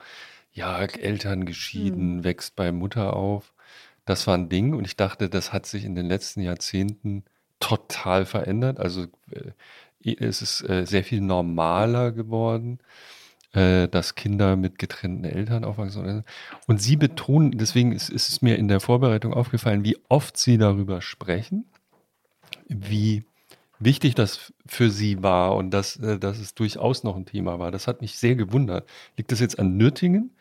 ja, 0.54 0.80
Eltern 0.80 1.46
geschieden, 1.46 2.24
wächst 2.24 2.56
bei 2.56 2.72
Mutter 2.72 3.14
auf. 3.16 3.54
Das 4.06 4.28
war 4.28 4.36
ein 4.36 4.50
Ding 4.50 4.74
und 4.74 4.86
ich 4.86 4.96
dachte, 4.98 5.30
das 5.30 5.54
hat 5.54 5.66
sich 5.66 5.86
in 5.86 5.96
den 5.96 6.08
letzten 6.08 6.42
Jahrzehnten 6.42 7.24
total 7.60 8.26
verändert. 8.26 8.80
Also 8.80 9.06
äh, 9.32 10.16
es 10.16 10.42
ist 10.42 10.68
äh, 10.68 10.86
sehr 10.86 11.04
viel 11.04 11.22
normaler 11.22 12.12
geworden, 12.12 12.80
äh, 13.54 13.88
dass 13.88 14.16
Kinder 14.16 14.56
mit 14.56 14.80
getrennten 14.80 15.26
Eltern 15.26 15.64
aufwachsen. 15.64 16.24
Und 16.68 16.82
sie 16.82 16.96
betonen, 16.96 17.52
deswegen 17.58 17.92
ist, 17.92 18.10
ist 18.10 18.30
es 18.30 18.42
mir 18.42 18.58
in 18.58 18.68
der 18.68 18.80
Vorbereitung 18.80 19.34
aufgefallen, 19.34 19.84
wie 19.84 19.98
oft 20.10 20.38
sie 20.38 20.58
darüber 20.58 21.02
sprechen, 21.02 21.66
wie 22.68 23.24
wichtig 23.80 24.16
das 24.16 24.54
für 24.66 24.90
sie 24.90 25.22
war 25.24 25.56
und 25.56 25.72
dass, 25.72 25.98
äh, 25.98 26.18
dass 26.18 26.40
es 26.40 26.54
durchaus 26.54 27.04
noch 27.04 27.16
ein 27.16 27.26
Thema 27.26 27.60
war. 27.60 27.72
Das 27.72 27.88
hat 27.88 28.02
mich 28.02 28.18
sehr 28.18 28.36
gewundert. 28.36 28.88
Liegt 29.18 29.32
das 29.32 29.40
jetzt 29.40 29.60
an 29.60 29.76
Nürtingen 29.76 30.32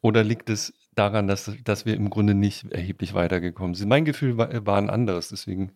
oder 0.00 0.24
liegt 0.24 0.50
es 0.50 0.72
daran, 0.94 1.28
dass, 1.28 1.50
dass 1.64 1.86
wir 1.86 1.94
im 1.94 2.10
Grunde 2.10 2.34
nicht 2.34 2.72
erheblich 2.72 3.14
weitergekommen 3.14 3.74
sind? 3.74 3.88
Mein 3.88 4.04
Gefühl 4.04 4.36
war, 4.36 4.66
war 4.66 4.78
ein 4.78 4.90
anderes, 4.90 5.28
deswegen. 5.28 5.72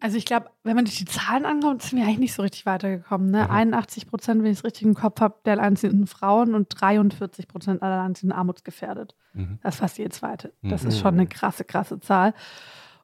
Also 0.00 0.18
ich 0.18 0.26
glaube, 0.26 0.50
wenn 0.62 0.76
man 0.76 0.84
sich 0.84 0.98
die 0.98 1.04
Zahlen 1.06 1.46
anguckt, 1.46 1.82
sind 1.82 1.98
wir 1.98 2.04
eigentlich 2.06 2.18
nicht 2.18 2.34
so 2.34 2.42
richtig 2.42 2.66
weitergekommen. 2.66 3.30
Ne? 3.30 3.48
81 3.48 4.06
Prozent, 4.06 4.42
wenn 4.42 4.50
ich 4.52 4.58
es 4.58 4.64
richtig 4.64 4.82
im 4.82 4.94
Kopf 4.94 5.20
habe, 5.20 5.36
der 5.46 5.54
alleinerziehenden 5.54 6.06
Frauen 6.06 6.54
und 6.54 6.68
43 6.70 7.48
Prozent 7.48 7.82
aller 7.82 7.94
alleinerziehenden 7.96 8.36
armutsgefährdet. 8.38 9.14
Mhm. 9.32 9.58
Das 9.62 9.74
ist 9.76 9.80
fast 9.80 9.98
jede 9.98 10.10
zweite. 10.10 10.52
Das 10.62 10.82
Mhm. 10.82 10.88
ist 10.88 10.98
schon 11.00 11.14
eine 11.14 11.26
krasse, 11.26 11.64
krasse 11.64 11.98
Zahl. 12.00 12.34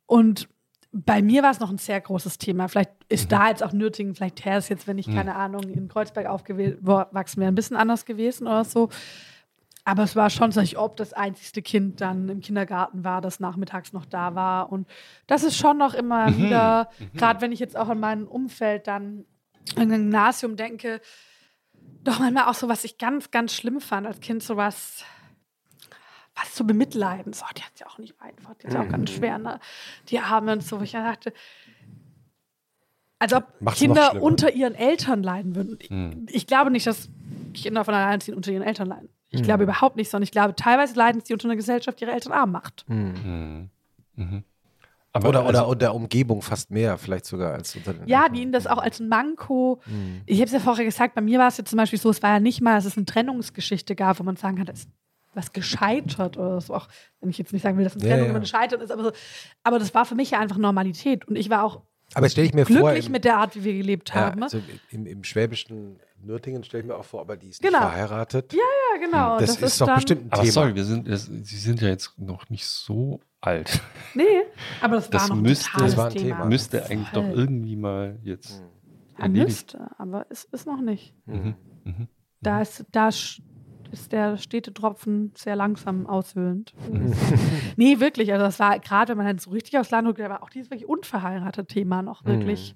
Und 0.06 0.48
bei 0.92 1.22
mir 1.22 1.42
war 1.42 1.50
es 1.50 1.60
noch 1.60 1.70
ein 1.70 1.78
sehr 1.78 1.98
großes 2.00 2.36
Thema. 2.36 2.68
Vielleicht 2.68 2.90
ist 3.08 3.32
da 3.32 3.48
jetzt 3.48 3.62
auch 3.62 3.72
Nürtingen, 3.72 4.14
vielleicht 4.14 4.44
wäre 4.44 4.58
es 4.58 4.68
jetzt, 4.68 4.86
wenn 4.86 4.98
ich, 4.98 5.06
keine 5.10 5.34
Ahnung, 5.36 5.62
in 5.62 5.88
Kreuzberg 5.88 6.26
aufgewachsen 6.26 7.40
wäre, 7.40 7.48
ein 7.50 7.54
bisschen 7.54 7.78
anders 7.78 8.04
gewesen 8.04 8.46
oder 8.46 8.64
so. 8.64 8.90
Aber 9.84 10.04
es 10.04 10.14
war 10.14 10.30
schon 10.30 10.52
so, 10.52 10.60
als 10.60 10.76
ob 10.76 10.96
das 10.96 11.12
einzigste 11.12 11.60
Kind 11.60 12.00
dann 12.00 12.28
im 12.28 12.40
Kindergarten 12.40 13.02
war, 13.02 13.20
das 13.20 13.40
nachmittags 13.40 13.92
noch 13.92 14.04
da 14.06 14.34
war. 14.36 14.70
Und 14.70 14.86
das 15.26 15.42
ist 15.42 15.56
schon 15.56 15.76
noch 15.76 15.94
immer 15.94 16.36
wieder, 16.36 16.88
gerade 17.14 17.40
wenn 17.40 17.50
ich 17.50 17.58
jetzt 17.58 17.76
auch 17.76 17.88
an 17.88 17.98
mein 17.98 18.24
Umfeld 18.28 18.86
dann 18.86 19.24
im 19.76 19.88
Gymnasium 19.88 20.56
denke, 20.56 21.00
doch 22.04 22.20
manchmal 22.20 22.44
auch 22.48 22.54
so, 22.54 22.68
was 22.68 22.84
ich 22.84 22.96
ganz, 22.98 23.30
ganz 23.32 23.54
schlimm 23.54 23.80
fand 23.80 24.06
als 24.06 24.20
Kind, 24.20 24.42
so 24.42 24.56
was, 24.56 25.04
was 26.36 26.54
zu 26.54 26.64
bemitleiden. 26.66 27.32
So, 27.32 27.44
die 27.56 27.62
hat 27.62 27.70
es 27.74 27.80
ja 27.80 27.86
auch 27.88 27.98
nicht 27.98 28.14
einfach, 28.20 28.54
die 28.54 28.68
hat 28.68 28.74
ja 28.74 28.82
auch 28.82 28.88
ganz 28.88 29.10
schwer, 29.10 29.38
ne? 29.38 29.58
Die 30.10 30.20
Arme 30.20 30.52
und 30.52 30.62
so, 30.62 30.78
wo 30.78 30.84
ich 30.84 30.92
dann 30.92 31.04
dachte, 31.04 31.32
als 33.18 33.32
ob 33.32 33.60
Macht's 33.60 33.78
Kinder 33.80 34.20
unter 34.22 34.52
ihren 34.52 34.74
Eltern 34.74 35.22
leiden 35.22 35.54
würden. 35.54 35.76
Ich, 35.80 35.90
Mhm. 35.90 36.26
ich 36.30 36.46
glaube 36.46 36.70
nicht, 36.70 36.86
dass 36.86 37.08
Kinder 37.54 37.84
von 37.84 37.94
Alleinerziehenden 37.94 38.38
unter 38.38 38.50
ihren 38.52 38.62
Eltern 38.62 38.88
leiden. 38.88 39.08
Ich 39.32 39.40
Mhm. 39.40 39.44
glaube 39.44 39.64
überhaupt 39.64 39.96
nicht, 39.96 40.10
sondern 40.10 40.24
ich 40.24 40.30
glaube, 40.30 40.54
teilweise 40.54 40.94
leiden 40.94 41.20
sie 41.24 41.32
unter 41.32 41.46
einer 41.48 41.56
Gesellschaft, 41.56 41.98
die 42.00 42.04
ihre 42.04 42.12
Eltern 42.12 42.32
arm 42.32 42.52
macht. 42.52 42.84
Mhm. 42.88 43.70
Mhm. 44.14 44.44
Aber 45.14 45.28
Oder, 45.28 45.40
oder 45.46 45.58
also- 45.60 45.70
unter 45.72 45.94
Umgebung 45.94 46.40
fast 46.40 46.70
mehr, 46.70 46.96
vielleicht 46.96 47.26
sogar 47.26 47.52
als 47.52 47.74
unter 47.76 47.92
den 47.92 48.06
Ja, 48.08 48.20
Eltern. 48.20 48.34
die 48.34 48.42
ihnen 48.42 48.52
das 48.52 48.66
auch 48.66 48.78
als 48.78 48.98
ein 49.00 49.08
Manko. 49.08 49.80
Mhm. 49.86 50.22
Ich 50.26 50.36
habe 50.38 50.46
es 50.46 50.52
ja 50.52 50.58
vorher 50.60 50.84
gesagt, 50.84 51.14
bei 51.14 51.20
mir 51.20 51.38
war 51.38 51.48
es 51.48 51.56
jetzt 51.58 51.68
zum 51.70 51.76
Beispiel 51.76 51.98
so, 51.98 52.08
es 52.10 52.22
war 52.22 52.30
ja 52.30 52.40
nicht 52.40 52.60
mal, 52.62 52.76
dass 52.76 52.84
es 52.86 52.96
eine 52.96 53.04
Trennungsgeschichte 53.06 53.94
gab, 53.94 54.18
wo 54.20 54.22
man 54.22 54.36
sagen 54.36 54.56
kann, 54.56 54.66
das 54.66 54.86
was 55.34 55.52
gescheitert 55.52 56.36
oder 56.36 56.60
so. 56.60 56.74
Auch 56.74 56.88
wenn 57.20 57.30
ich 57.30 57.38
jetzt 57.38 57.54
nicht 57.54 57.62
sagen 57.62 57.78
will, 57.78 57.84
dass 57.84 57.94
eine 57.94 58.02
Ja, 58.04 58.10
Trennung 58.10 58.26
ja. 58.26 58.30
immer 58.32 58.40
gescheitert 58.40 58.82
ist, 58.82 58.90
aber, 58.92 59.04
so, 59.04 59.12
aber 59.64 59.78
das 59.78 59.94
war 59.94 60.04
für 60.04 60.14
mich 60.14 60.30
ja 60.32 60.40
einfach 60.40 60.58
Normalität. 60.58 61.26
Und 61.26 61.36
ich 61.36 61.48
war 61.48 61.64
auch 61.64 61.80
Aber 62.14 62.28
stelle 62.28 62.46
ich 62.48 62.52
mir 62.54 62.66
vor, 62.66 62.76
glücklich 62.76 63.06
im, 63.06 63.12
mit 63.12 63.24
der 63.24 63.38
Art, 63.38 63.54
wie 63.56 63.64
wir 63.64 63.72
gelebt 63.72 64.10
ja, 64.10 64.14
haben. 64.16 64.42
also 64.42 64.60
im, 64.90 65.06
im 65.06 65.24
schwäbischen 65.24 65.98
Nürtingen 66.22 66.64
stelle 66.64 66.82
ich 66.82 66.88
mir 66.88 66.96
auch 66.96 67.04
vor, 67.04 67.20
aber 67.20 67.36
die 67.36 67.48
ist 67.48 67.60
Genau. 67.62 67.78
nicht 67.80 67.88
verheiratet. 67.88 68.52
ja, 68.52 68.98
genau. 69.00 69.38
das, 69.38 69.56
ist 69.60 69.80
doch 69.80 69.86
dann, 69.86 69.96
bestimmt 69.96 70.22
ein 70.26 70.32
Aber 70.32 70.42
Thema. 70.42 70.52
sorry, 70.52 70.74
wir 70.74 70.84
sind, 70.84 71.08
das, 71.08 71.26
Sie 71.26 71.56
sind 71.56 71.80
ja 71.80 71.88
jetzt 71.88 72.18
noch 72.18 72.48
nicht 72.50 72.66
so 72.66 73.20
alt. 73.40 73.80
Nee, 74.14 74.22
aber 74.80 74.96
das, 74.96 75.10
Das 75.10 75.28
war 75.28 75.36
noch 75.36 75.42
müsste- 75.42 75.70
Das 75.78 75.96
war 75.96 76.06
ein 76.06 76.12
Thema. 76.12 76.36
Thema. 76.36 76.44
Müsste 76.46 76.84
eigentlich 76.86 77.08
Voll. 77.08 77.22
doch 77.30 77.36
irgendwie 77.36 77.76
mal 77.76 78.18
jetzt 78.22 78.62
Ja, 79.18 79.24
erledigt. 79.24 79.48
müsste, 79.74 79.90
aber 79.98 80.26
es 80.30 80.44
ist 80.44 80.66
noch 80.66 80.80
nicht. 80.80 81.14
Mhm. 81.26 81.54
Mhm. 81.84 82.08
Da 82.40 82.60
ist, 82.62 82.84
da 82.92 83.08
ist 83.08 83.42
der 84.10 84.36
Städtetropfen 84.38 85.32
sehr 85.36 85.54
langsam 85.54 86.06
aushöhlend. 86.06 86.72
nee, 87.76 88.00
wirklich. 88.00 88.32
Also 88.32 88.44
das 88.46 88.58
war 88.58 88.78
gerade, 88.78 89.10
wenn 89.10 89.18
man 89.18 89.26
dann 89.26 89.38
so 89.38 89.50
richtig 89.50 89.78
aufs 89.78 89.90
Land 89.90 90.06
guckt, 90.06 90.18
war 90.20 90.42
auch 90.42 90.50
dieses 90.50 90.70
wirklich 90.70 90.88
unverheiratete 90.88 91.66
Thema 91.66 92.02
noch 92.02 92.24
wirklich 92.24 92.74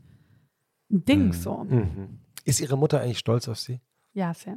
ein 0.91 1.05
Ding 1.05 1.26
Mhm. 1.26 1.33
so. 1.33 1.65
Mhm. 1.65 2.18
Ist 2.47 2.60
Ihre 2.60 2.78
Mutter 2.78 3.00
eigentlich 3.00 3.18
stolz 3.18 3.49
auf 3.49 3.58
Sie? 3.58 3.81
Ja, 4.15 4.33
sehr. 4.33 4.57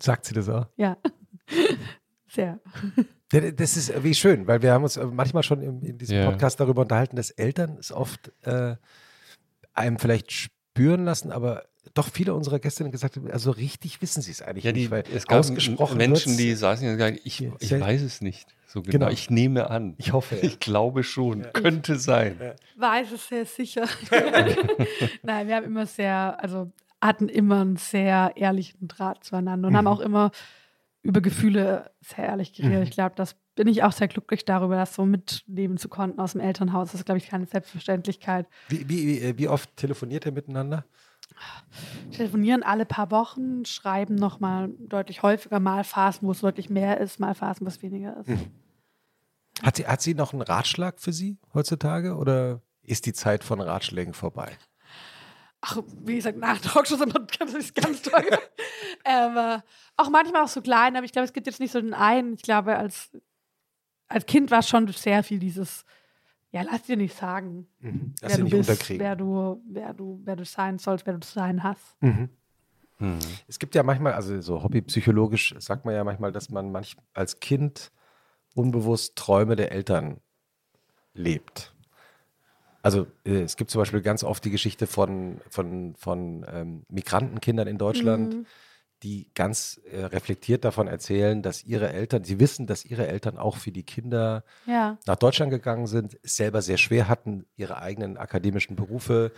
Sagt 0.00 0.24
sie 0.24 0.34
das 0.34 0.48
auch? 0.48 0.66
Ja. 0.76 0.96
sehr. 2.26 2.58
Ja, 3.32 3.50
Das 3.50 3.76
ist 3.76 3.90
äh, 3.90 4.02
wie 4.02 4.14
schön, 4.14 4.46
weil 4.46 4.62
wir 4.62 4.72
haben 4.72 4.82
uns 4.82 4.96
äh, 4.96 5.04
manchmal 5.04 5.42
schon 5.42 5.60
in, 5.60 5.82
in 5.82 5.98
diesem 5.98 6.16
Ja. 6.16 6.30
Podcast 6.30 6.58
darüber 6.58 6.82
unterhalten, 6.82 7.16
dass 7.16 7.30
Eltern 7.30 7.76
es 7.78 7.92
oft 7.92 8.32
äh, 8.42 8.76
einem 9.74 9.98
vielleicht 9.98 10.32
spüren 10.32 11.04
lassen, 11.04 11.30
aber 11.30 11.64
doch 11.94 12.08
viele 12.10 12.34
unserer 12.34 12.58
Gäste 12.60 12.88
gesagt 12.90 13.16
haben, 13.16 13.30
also 13.30 13.50
richtig 13.50 14.00
wissen 14.00 14.22
sie 14.22 14.30
es 14.30 14.40
eigentlich 14.40 14.64
Ja, 14.64 14.72
die, 14.72 14.80
nicht, 14.80 14.90
weil 14.90 15.04
es 15.14 15.26
gab 15.26 15.40
ausgesprochen 15.40 15.98
Menschen, 15.98 16.36
die 16.36 16.54
saßen 16.54 16.84
ja 16.86 16.92
und 16.92 16.98
gesagt, 16.98 17.20
ich, 17.24 17.40
Ja, 17.40 17.52
ich 17.60 17.72
weiß 17.72 18.02
es 18.02 18.20
nicht 18.22 18.48
so 18.66 18.80
genau. 18.82 18.92
Genau. 18.92 19.10
Ich 19.10 19.30
nehme 19.30 19.70
an. 19.70 19.94
Ich 19.98 20.12
hoffe, 20.12 20.36
ja. 20.36 20.42
Ich 20.44 20.60
glaube 20.60 21.02
schon. 21.02 21.46
Könnte 21.52 21.98
sein. 21.98 22.38
Weiß 22.76 23.12
es 23.12 23.28
sehr 23.28 23.44
sicher. 23.46 23.86
Nein, 25.22 25.48
wir 25.48 25.56
haben 25.56 25.66
immer 25.66 25.86
sehr, 25.86 26.38
also 26.40 26.70
hatten 27.00 27.28
immer 27.28 27.60
einen 27.60 27.76
sehr 27.76 28.32
ehrlichen 28.36 28.88
Draht 28.88 29.24
zueinander 29.24 29.68
und 29.68 29.76
haben 29.76 29.86
auch 29.86 30.00
immer 30.00 30.30
über 31.02 31.20
Gefühle 31.20 31.90
sehr 32.00 32.24
ehrlich 32.24 32.52
geredet. 32.52 32.88
Ich 32.88 32.90
glaube, 32.90 33.14
das 33.16 33.36
bin 33.54 33.68
ich 33.68 33.82
auch 33.82 33.92
sehr 33.92 34.08
glücklich 34.08 34.44
darüber, 34.44 34.76
das 34.76 34.94
so 34.94 35.06
mitnehmen 35.06 35.78
zu 35.78 35.88
konnten 35.88 36.20
aus 36.20 36.32
dem 36.32 36.40
Elternhaus. 36.40 36.92
Das 36.92 37.00
ist, 37.00 37.06
glaube 37.06 37.18
ich, 37.18 37.28
keine 37.28 37.46
Selbstverständlichkeit. 37.46 38.46
Wie, 38.68 38.88
wie, 38.88 39.06
wie, 39.06 39.20
äh, 39.20 39.38
wie 39.38 39.48
oft 39.48 39.76
telefoniert 39.76 40.26
ihr 40.26 40.32
miteinander? 40.32 40.84
Telefonieren 42.12 42.62
alle 42.62 42.84
paar 42.86 43.10
Wochen, 43.10 43.64
schreiben 43.64 44.14
nochmal 44.14 44.70
deutlich 44.78 45.22
häufiger, 45.22 45.60
mal 45.60 45.84
Phasen, 45.84 46.26
wo 46.26 46.32
es 46.32 46.40
deutlich 46.40 46.70
mehr 46.70 46.98
ist, 47.00 47.20
mal 47.20 47.34
Phasen, 47.34 47.66
wo 47.66 47.68
es 47.68 47.82
weniger 47.82 48.16
ist. 48.18 48.30
Hat 49.62 49.76
sie, 49.76 49.86
hat 49.86 50.02
sie 50.02 50.14
noch 50.14 50.32
einen 50.32 50.42
Ratschlag 50.42 51.00
für 51.00 51.12
Sie 51.12 51.38
heutzutage 51.52 52.16
oder 52.16 52.62
ist 52.82 53.06
die 53.06 53.12
Zeit 53.12 53.44
von 53.44 53.60
Ratschlägen 53.60 54.14
vorbei? 54.14 54.56
Ach, 55.60 55.78
wie 56.04 56.16
gesagt, 56.16 56.38
nach 56.38 56.58
Talkshows 56.62 57.00
immer 57.00 57.14
ganz, 57.14 57.52
das 57.52 57.54
ist 57.54 57.74
ganz 57.74 58.02
toll. 58.02 58.26
aber 59.04 59.64
auch 59.96 60.10
manchmal 60.10 60.44
auch 60.44 60.48
so 60.48 60.60
klein, 60.60 60.96
aber 60.96 61.04
ich 61.04 61.12
glaube, 61.12 61.26
es 61.26 61.32
gibt 61.32 61.46
jetzt 61.46 61.60
nicht 61.60 61.72
so 61.72 61.80
den 61.80 61.94
einen. 61.94 62.34
Ich 62.34 62.42
glaube, 62.42 62.76
als, 62.76 63.10
als 64.08 64.26
Kind 64.26 64.50
war 64.50 64.62
schon 64.62 64.86
sehr 64.88 65.22
viel 65.22 65.38
dieses, 65.38 65.84
ja, 66.50 66.62
lass 66.62 66.82
dir 66.82 66.96
nicht 66.96 67.16
sagen, 67.16 67.66
Lass 67.80 67.92
wer 68.20 68.30
sie 68.30 68.36
du 68.36 68.56
nicht 68.56 68.68
bist, 68.68 68.90
wer 68.90 69.16
du, 69.16 69.62
wer 69.68 69.92
du, 69.94 70.20
wer 70.24 70.36
du 70.36 70.44
sein 70.44 70.78
sollst, 70.78 71.06
wer 71.06 71.14
du 71.14 71.20
zu 71.20 71.32
sein 71.32 71.62
hast. 71.62 71.96
Mhm. 72.00 72.30
Mhm. 72.98 73.18
Es 73.46 73.58
gibt 73.58 73.74
ja 73.74 73.82
manchmal, 73.82 74.14
also 74.14 74.40
so 74.40 74.62
hobbypsychologisch 74.62 75.54
sagt 75.58 75.84
man 75.84 75.94
ja 75.94 76.04
manchmal, 76.04 76.32
dass 76.32 76.50
man 76.50 76.72
manch, 76.72 76.96
als 77.14 77.40
Kind 77.40 77.92
unbewusst 78.54 79.16
Träume 79.16 79.56
der 79.56 79.72
Eltern 79.72 80.20
lebt. 81.14 81.74
Also 82.88 83.06
äh, 83.26 83.42
es 83.42 83.56
gibt 83.58 83.70
zum 83.70 83.82
Beispiel 83.82 84.00
ganz 84.00 84.24
oft 84.24 84.42
die 84.46 84.50
Geschichte 84.50 84.86
von, 84.86 85.42
von, 85.50 85.94
von 85.98 86.46
ähm, 86.50 86.86
Migrantenkindern 86.88 87.68
in 87.68 87.76
Deutschland, 87.76 88.32
Mhm. 88.34 88.46
die 89.02 89.28
ganz 89.34 89.78
äh, 89.92 90.04
reflektiert 90.06 90.64
davon 90.64 90.88
erzählen, 90.88 91.42
dass 91.42 91.64
ihre 91.64 91.92
Eltern, 91.92 92.24
sie 92.24 92.40
wissen, 92.40 92.66
dass 92.66 92.86
ihre 92.86 93.06
Eltern 93.06 93.36
auch 93.36 93.56
für 93.58 93.72
die 93.72 93.82
Kinder 93.82 94.42
Ja. 94.64 94.96
nach 95.04 95.16
Deutschland 95.16 95.50
gegangen 95.50 95.86
sind, 95.86 96.18
es 96.22 96.36
selber 96.36 96.62
sehr 96.62 96.78
schwer 96.78 97.08
hatten, 97.08 97.44
ihre 97.56 97.76
eigenen 97.76 98.16
akademischen 98.16 98.74
Berufe, 98.74 99.32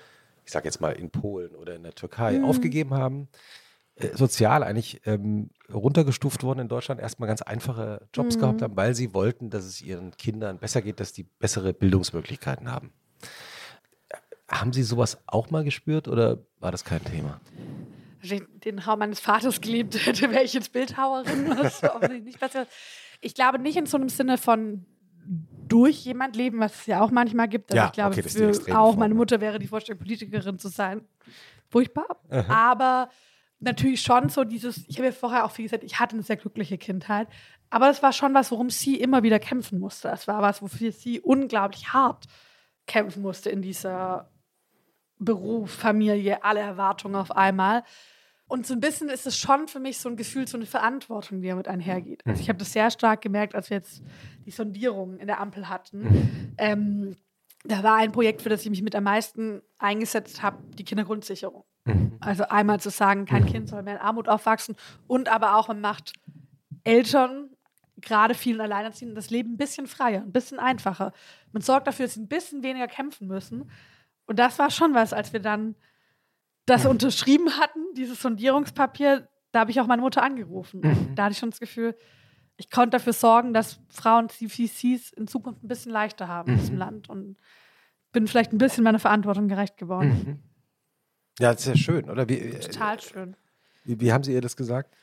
ich 0.44 0.52
sage 0.52 0.66
jetzt 0.66 0.80
mal 0.80 0.92
in 0.92 1.10
Polen 1.10 1.56
oder 1.56 1.74
in 1.74 1.82
der 1.82 1.96
Türkei, 1.96 2.38
Mhm. 2.38 2.44
aufgegeben 2.44 2.94
haben, 2.94 3.26
äh, 3.96 4.16
sozial 4.16 4.62
eigentlich 4.62 5.00
ähm, 5.06 5.50
runtergestuft 5.74 6.44
wurden 6.44 6.60
in 6.60 6.68
Deutschland, 6.68 7.00
erstmal 7.00 7.26
ganz 7.26 7.42
einfache 7.42 8.06
Jobs 8.14 8.36
Mhm. 8.36 8.40
gehabt 8.42 8.62
haben, 8.62 8.76
weil 8.76 8.94
sie 8.94 9.12
wollten, 9.12 9.50
dass 9.50 9.64
es 9.64 9.82
ihren 9.82 10.12
Kindern 10.16 10.58
besser 10.58 10.82
geht, 10.82 11.00
dass 11.00 11.12
die 11.12 11.24
bessere 11.24 11.72
Bildungsmöglichkeiten 11.72 12.70
haben. 12.70 12.92
Haben 14.50 14.72
Sie 14.72 14.82
sowas 14.82 15.18
auch 15.26 15.50
mal 15.50 15.64
gespürt 15.64 16.08
oder 16.08 16.38
war 16.58 16.72
das 16.72 16.84
kein 16.84 17.04
Thema? 17.04 17.40
Wenn 18.22 18.38
ich 18.38 18.60
den 18.64 18.78
Raum 18.78 18.98
meines 18.98 19.20
Vaters 19.20 19.60
geliebt 19.60 19.94
hätte, 20.06 20.30
wäre 20.30 20.42
ich 20.42 20.52
jetzt 20.52 20.72
Bildhauerin. 20.72 21.46
Das 21.46 21.82
nicht 22.22 22.40
besser. 22.40 22.66
Ich 23.20 23.34
glaube 23.34 23.58
nicht 23.58 23.76
in 23.76 23.86
so 23.86 23.96
einem 23.96 24.08
Sinne 24.08 24.38
von 24.38 24.86
durch 25.68 26.04
jemand 26.04 26.34
leben, 26.34 26.58
was 26.58 26.80
es 26.80 26.86
ja 26.86 27.00
auch 27.00 27.12
manchmal 27.12 27.48
gibt. 27.48 27.70
Also 27.70 27.78
Ja, 27.78 27.86
ich 27.86 27.92
glaube, 27.92 28.16
okay, 28.16 28.28
für 28.28 28.78
auch 28.78 28.96
meine. 28.96 29.14
Mutter 29.14 29.40
wäre 29.40 29.58
die 29.58 29.68
Vorstellung, 29.68 30.00
Politikerin 30.00 30.58
zu 30.58 30.68
sein. 30.68 31.02
Furchtbar. 31.68 32.20
Aber 32.48 33.08
natürlich 33.60 34.02
schon 34.02 34.28
so 34.28 34.42
dieses, 34.42 34.88
ich 34.88 34.96
habe 34.96 35.06
ja 35.06 35.12
vorher 35.12 35.44
auch 35.44 35.52
viel 35.52 35.66
gesagt, 35.66 35.84
ich 35.84 36.00
hatte 36.00 36.16
eine 36.16 36.24
sehr 36.24 36.36
glückliche 36.36 36.78
Kindheit. 36.78 37.28
Aber 37.68 37.86
das 37.86 38.02
war 38.02 38.12
schon 38.12 38.34
was, 38.34 38.50
worum 38.50 38.70
sie 38.70 38.96
immer 38.96 39.22
wieder 39.22 39.38
kämpfen 39.38 39.78
musste. 39.78 40.08
Das 40.08 40.26
war 40.26 40.42
was, 40.42 40.60
wofür 40.60 40.90
sie 40.90 41.20
unglaublich 41.20 41.92
hart 41.92 42.24
kämpfen 42.86 43.22
musste 43.22 43.50
in 43.50 43.62
dieser 43.62 44.28
Beruf, 45.20 45.70
Familie, 45.70 46.42
alle 46.42 46.60
Erwartungen 46.60 47.14
auf 47.14 47.30
einmal. 47.36 47.84
Und 48.48 48.66
so 48.66 48.74
ein 48.74 48.80
bisschen 48.80 49.08
ist 49.08 49.28
es 49.28 49.38
schon 49.38 49.68
für 49.68 49.78
mich 49.78 49.98
so 49.98 50.08
ein 50.08 50.16
Gefühl, 50.16 50.48
so 50.48 50.56
eine 50.56 50.66
Verantwortung, 50.66 51.40
die 51.40 51.48
damit 51.48 51.68
einhergeht. 51.68 52.26
Also 52.26 52.40
ich 52.40 52.48
habe 52.48 52.58
das 52.58 52.72
sehr 52.72 52.90
stark 52.90 53.20
gemerkt, 53.20 53.54
als 53.54 53.70
wir 53.70 53.76
jetzt 53.76 54.02
die 54.44 54.50
Sondierung 54.50 55.18
in 55.18 55.28
der 55.28 55.40
Ampel 55.40 55.68
hatten. 55.68 56.54
Ähm, 56.58 57.16
da 57.64 57.82
war 57.82 57.96
ein 57.96 58.10
Projekt, 58.10 58.42
für 58.42 58.48
das 58.48 58.64
ich 58.64 58.70
mich 58.70 58.82
mit 58.82 58.96
am 58.96 59.04
meisten 59.04 59.62
eingesetzt 59.78 60.42
habe, 60.42 60.58
die 60.74 60.84
Kindergrundsicherung. 60.84 61.64
Also 62.20 62.44
einmal 62.44 62.80
zu 62.80 62.90
sagen, 62.90 63.24
kein 63.24 63.46
Kind 63.46 63.68
soll 63.68 63.82
mehr 63.82 63.94
in 63.94 64.00
Armut 64.00 64.28
aufwachsen 64.28 64.76
und 65.06 65.28
aber 65.28 65.56
auch, 65.56 65.68
man 65.68 65.80
macht 65.80 66.12
Eltern, 66.84 67.50
gerade 68.00 68.34
vielen 68.34 68.60
Alleinerziehenden, 68.60 69.14
das 69.14 69.30
Leben 69.30 69.52
ein 69.52 69.56
bisschen 69.56 69.86
freier, 69.86 70.22
ein 70.22 70.32
bisschen 70.32 70.58
einfacher. 70.58 71.12
Man 71.52 71.62
sorgt 71.62 71.86
dafür, 71.86 72.06
dass 72.06 72.14
sie 72.14 72.20
ein 72.22 72.28
bisschen 72.28 72.62
weniger 72.62 72.88
kämpfen 72.88 73.28
müssen. 73.28 73.70
Und 74.30 74.38
das 74.38 74.60
war 74.60 74.70
schon 74.70 74.94
was, 74.94 75.12
als 75.12 75.32
wir 75.32 75.40
dann 75.40 75.74
das 76.64 76.86
unterschrieben 76.86 77.58
hatten, 77.58 77.80
dieses 77.96 78.22
Sondierungspapier, 78.22 79.28
da 79.50 79.58
habe 79.58 79.72
ich 79.72 79.80
auch 79.80 79.88
meine 79.88 80.02
Mutter 80.02 80.22
angerufen. 80.22 80.82
Da 81.16 81.24
hatte 81.24 81.32
ich 81.32 81.38
schon 81.38 81.50
das 81.50 81.58
Gefühl, 81.58 81.96
ich 82.56 82.70
konnte 82.70 82.90
dafür 82.90 83.12
sorgen, 83.12 83.52
dass 83.52 83.80
Frauen 83.88 84.28
CVCs 84.28 85.10
in 85.14 85.26
Zukunft 85.26 85.64
ein 85.64 85.66
bisschen 85.66 85.90
leichter 85.90 86.28
haben 86.28 86.52
in 86.52 86.58
diesem 86.60 86.76
Land 86.76 87.08
und 87.08 87.38
bin 88.12 88.28
vielleicht 88.28 88.52
ein 88.52 88.58
bisschen 88.58 88.84
meiner 88.84 89.00
Verantwortung 89.00 89.48
gerecht 89.48 89.76
geworden. 89.76 90.40
Ja, 91.40 91.52
das 91.52 91.62
ist 91.62 91.66
ja 91.66 91.76
schön, 91.76 92.08
oder? 92.08 92.28
Wie, 92.28 92.38
äh, 92.38 92.60
Total 92.60 93.00
schön. 93.00 93.36
wie, 93.82 94.00
wie 94.00 94.12
haben 94.12 94.22
Sie 94.22 94.32
ihr 94.32 94.40
das 94.40 94.56
gesagt? 94.56 94.94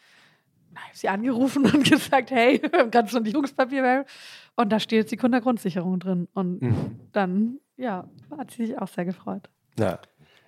Ich 0.71 0.77
habe 0.77 0.97
sie 0.97 1.09
angerufen 1.09 1.65
und 1.73 1.83
gesagt, 1.83 2.31
hey, 2.31 2.61
wir 2.61 2.79
haben 2.79 2.91
gerade 2.91 3.09
Sondierungspapier 3.09 4.05
und 4.55 4.71
da 4.71 4.79
steht 4.79 4.99
jetzt 4.99 5.11
die 5.11 5.17
Kindergrundsicherung 5.17 5.99
drin. 5.99 6.29
Und 6.33 6.61
dann, 7.11 7.59
ja, 7.77 8.09
hat 8.37 8.51
sie 8.51 8.65
sich 8.67 8.77
auch 8.79 8.87
sehr 8.87 9.05
gefreut. 9.05 9.49
Ja. 9.79 9.99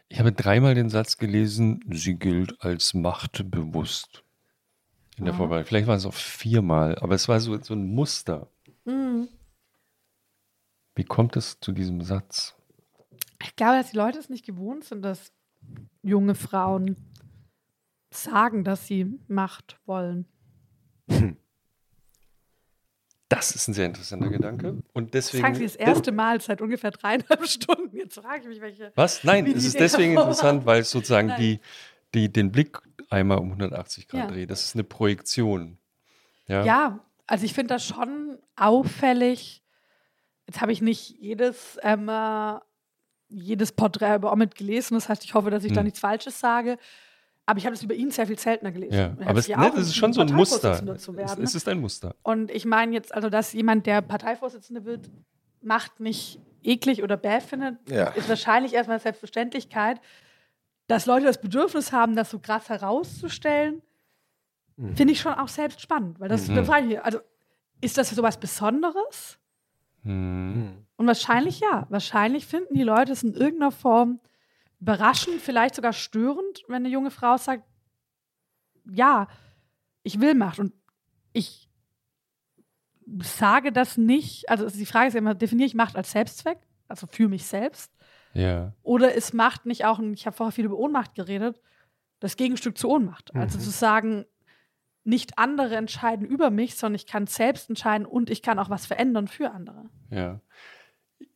Ich 0.10 0.20
habe 0.20 0.32
dreimal 0.32 0.74
den 0.74 0.90
Satz 0.90 1.18
gelesen, 1.18 1.84
sie 1.92 2.16
gilt 2.16 2.62
als 2.62 2.94
machtbewusst. 2.94 4.24
In 5.18 5.26
der 5.26 5.34
Ja. 5.34 5.38
Vorbereitung. 5.38 5.68
Vielleicht 5.68 5.88
waren 5.88 5.98
es 5.98 6.06
auch 6.06 6.14
viermal, 6.14 6.98
aber 7.00 7.14
es 7.14 7.28
war 7.28 7.40
so, 7.40 7.58
so 7.62 7.74
ein 7.74 7.94
Muster. 7.94 8.50
Wie 10.96 11.04
kommt 11.04 11.36
es 11.36 11.60
zu 11.60 11.72
diesem 11.72 12.02
Satz? 12.02 12.56
Ich 13.42 13.56
glaube, 13.56 13.78
dass 13.78 13.92
die 13.92 13.98
Leute 13.98 14.18
es 14.18 14.30
nicht 14.30 14.46
gewohnt 14.46 14.84
sind, 14.84 15.04
dass 15.04 15.32
junge 16.02 16.36
Frauen 16.36 16.96
sagen, 18.12 18.64
dass 18.64 18.88
sie 18.88 19.20
Macht 19.28 19.80
wollen. 19.86 20.26
Das 23.30 23.52
ist 23.52 23.68
ein 23.68 23.74
sehr 23.76 23.86
interessanter 23.86 24.30
Gedanke. 24.30 24.82
Und 24.94 25.14
deswegen. 25.14 25.44
sagen 25.44 25.56
sie 25.56 25.64
das 25.64 25.76
erste 25.76 26.12
Mal 26.12 26.42
seit 26.42 26.62
ungefähr 26.62 26.90
dreieinhalb 26.92 27.46
Stunden. 27.48 27.96
Jetzt 27.96 28.16
frage 28.20 28.42
ich 28.42 28.48
mich, 28.48 28.60
welche. 28.62 28.92
Was? 28.96 29.24
Nein, 29.24 29.46
es 29.46 29.66
ist 29.66 29.80
deswegen 29.80 30.14
interessant, 30.14 30.66
weil 30.66 30.82
es 30.82 30.90
sozusagen 30.90 31.28
Nein. 31.28 31.40
die, 31.40 31.60
die, 32.16 32.34
den 32.34 32.52
Blick 32.52 32.80
einmal 33.12 33.38
um 33.38 33.50
180 33.52 34.08
Grad 34.08 34.22
Ja. 34.22 34.28
dreht. 34.28 34.50
Das 34.50 34.64
ist 34.64 34.76
eine 34.76 34.84
Projektion. 34.84 35.78
Ja. 36.48 36.64
Ja, 36.66 37.00
also 37.28 37.46
ich 37.46 37.54
finde 37.54 37.76
das 37.76 37.86
schon 37.86 38.40
auffällig. 38.56 39.62
Jetzt 40.48 40.62
habe 40.62 40.72
ich 40.72 40.82
nicht 40.82 41.10
jedes, 41.20 41.78
ähm, 41.84 42.10
äh, 42.10 42.56
jedes 43.28 43.72
Porträt 43.72 44.16
über 44.16 44.32
Omid 44.34 44.56
gelesen. 44.56 44.96
Das 44.96 45.08
heißt, 45.08 45.24
ich 45.24 45.36
hoffe, 45.36 45.52
dass 45.52 45.64
ich 45.64 45.72
da 45.72 45.82
Hm. 45.82 45.86
nichts 45.86 46.00
Falsches 46.00 46.40
sage. 46.40 46.80
Aber 47.50 47.58
ich 47.58 47.66
habe 47.66 47.74
es 47.76 47.82
über 47.82 47.96
ihn 47.96 48.12
sehr 48.12 48.28
viel 48.28 48.38
seltener 48.38 48.72
gelesen. 48.72 48.94
Ja, 48.94 49.16
Er 49.20 49.30
aber 49.30 49.40
es, 49.40 49.48
ne, 49.48 49.72
das 49.76 49.88
ist 49.88 49.96
schon 49.96 50.14
so 50.14 50.22
ein 50.22 50.32
Muster. 50.34 50.72
Es, 50.94 51.08
werden. 51.16 51.44
es 51.44 51.56
ist 51.56 51.68
ein 51.68 51.80
Muster. 51.80 52.16
Und 52.22 52.52
ich 52.52 52.66
meine 52.66 52.94
jetzt, 52.94 53.12
also 53.14 53.30
dass 53.30 53.54
jemand, 53.54 53.88
der 53.88 54.02
Parteivorsitzende 54.04 54.86
wird, 54.86 55.10
macht 55.62 56.00
mich 56.00 56.40
eklig 56.62 57.02
oder 57.02 57.18
bäh 57.18 57.40
findet, 57.40 57.78
Ja. 57.90 58.10
ist 58.10 58.30
wahrscheinlich 58.30 58.74
erstmal 58.74 58.96
eine 58.98 59.02
Selbstverständlichkeit. 59.02 60.00
Dass 60.88 61.08
Leute 61.08 61.26
das 61.26 61.42
Bedürfnis 61.42 61.92
haben, 61.92 62.16
das 62.16 62.30
so 62.30 62.38
krass 62.40 62.70
herauszustellen, 62.70 63.82
finde 64.96 65.14
ich 65.14 65.20
schon 65.20 65.34
auch 65.34 65.48
selbst 65.48 65.82
spannend. 65.82 66.20
Weil 66.20 66.30
das, 66.30 66.48
Mhm. 66.48 66.60
ich 66.60 66.86
mich, 66.86 67.02
also 67.04 67.20
ist 67.82 67.98
das 67.98 68.10
so 68.12 68.22
was 68.22 68.40
Besonderes? 68.40 69.40
Hm. 70.04 70.86
Und 70.98 71.08
wahrscheinlich 71.08 71.60
ja. 71.62 71.88
Wahrscheinlich 71.90 72.46
finden 72.46 72.74
die 72.76 72.84
Leute 72.84 73.12
es 73.12 73.24
in 73.24 73.34
irgendeiner 73.34 73.72
Form 73.72 74.20
überraschend, 74.80 75.42
vielleicht 75.42 75.76
sogar 75.76 75.94
störend, 75.94 76.64
wenn 76.68 76.78
eine 76.86 76.90
junge 76.90 77.12
Frau 77.12 77.38
sagt, 77.38 77.64
ja, 78.92 79.28
ich 80.04 80.20
will 80.20 80.36
Macht. 80.36 80.60
Und 80.60 80.74
ich 81.34 81.70
sage 83.22 83.72
das 83.72 83.98
nicht, 83.98 84.50
also 84.50 84.70
die 84.70 84.86
Frage 84.86 85.08
ist 85.08 85.14
ja 85.14 85.20
immer, 85.20 85.36
definiere 85.36 85.68
ich 85.68 85.76
Macht 85.76 85.96
als 85.96 86.12
Selbstzweck, 86.12 86.60
also 86.88 87.08
für 87.08 87.28
mich 87.28 87.46
selbst, 87.46 87.92
Ja. 88.34 88.74
oder 88.84 89.14
ist 89.14 89.34
Macht 89.34 89.66
nicht 89.66 89.86
auch, 89.86 90.00
und 90.00 90.14
ich 90.14 90.26
habe 90.26 90.36
vorher 90.38 90.52
viel 90.52 90.66
über 90.66 90.78
Ohnmacht 90.78 91.16
geredet, 91.16 91.62
das 92.20 92.38
Gegenstück 92.38 92.78
zu 92.78 92.90
Ohnmacht. 92.90 93.34
Also 93.36 93.58
Mhm. 93.58 93.62
zu 93.64 93.70
sagen, 93.72 94.26
nicht 95.04 95.38
andere 95.40 95.76
entscheiden 95.76 96.28
über 96.28 96.50
mich, 96.52 96.76
sondern 96.76 96.96
ich 96.96 97.08
kann 97.08 97.26
selbst 97.28 97.70
entscheiden 97.70 98.06
und 98.06 98.30
ich 98.30 98.42
kann 98.42 98.60
auch 98.60 98.70
was 98.70 98.86
verändern 98.86 99.28
für 99.28 99.52
andere. 99.52 99.90
Ja. 100.12 100.40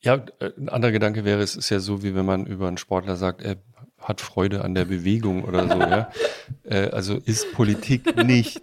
Ja, 0.02 0.16
äh, 0.40 0.52
ein 0.58 0.70
anderer 0.70 0.92
Gedanke 0.92 1.26
wäre, 1.26 1.42
es 1.42 1.56
ist 1.56 1.70
ja 1.70 1.80
so, 1.80 2.04
wie 2.04 2.16
wenn 2.16 2.26
man 2.26 2.46
über 2.46 2.68
einen 2.68 2.78
Sportler 2.78 3.16
sagt, 3.16 3.42
er 3.42 3.58
hat 3.98 4.22
Freude 4.22 4.64
an 4.64 4.76
der 4.76 4.86
Bewegung 4.86 5.44
oder 5.44 5.68
so, 5.68 5.80
ja. 5.80 6.12
Äh, 6.64 6.92
also 6.92 7.16
ist 7.18 7.54
Politik 7.54 8.16
nicht 8.26 8.62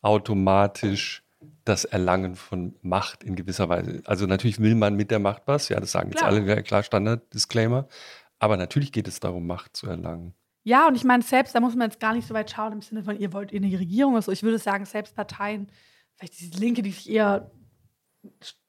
automatisch 0.00 1.22
das 1.64 1.84
Erlangen 1.84 2.34
von 2.34 2.74
Macht 2.82 3.22
in 3.22 3.36
gewisser 3.36 3.68
Weise. 3.68 4.02
Also 4.04 4.26
natürlich 4.26 4.58
will 4.58 4.74
man 4.74 4.94
mit 4.94 5.10
der 5.10 5.18
Macht 5.18 5.42
was, 5.46 5.68
ja, 5.68 5.78
das 5.80 5.92
sagen 5.92 6.10
jetzt 6.10 6.18
Klar. 6.18 6.30
alle, 6.30 6.62
klar, 6.62 6.82
Standard-Disclaimer. 6.82 7.88
Aber 8.38 8.56
natürlich 8.56 8.90
geht 8.90 9.06
es 9.06 9.20
darum, 9.20 9.46
Macht 9.46 9.76
zu 9.76 9.86
erlangen. 9.86 10.34
Ja, 10.64 10.88
und 10.88 10.94
ich 10.94 11.04
meine, 11.04 11.22
selbst, 11.22 11.54
da 11.54 11.60
muss 11.60 11.74
man 11.74 11.90
jetzt 11.90 12.00
gar 12.00 12.14
nicht 12.14 12.26
so 12.26 12.34
weit 12.34 12.50
schauen 12.50 12.72
im 12.72 12.82
Sinne 12.82 13.02
von, 13.02 13.18
ihr 13.18 13.32
wollt 13.32 13.52
in 13.52 13.62
die 13.62 13.76
Regierung 13.76 14.14
oder 14.14 14.22
so. 14.22 14.32
Ich 14.32 14.42
würde 14.42 14.58
sagen, 14.58 14.84
selbst 14.84 15.14
Parteien, 15.14 15.68
vielleicht 16.14 16.40
die 16.40 16.58
Linke, 16.58 16.82
die 16.82 16.90
sich 16.90 17.10
eher 17.10 17.50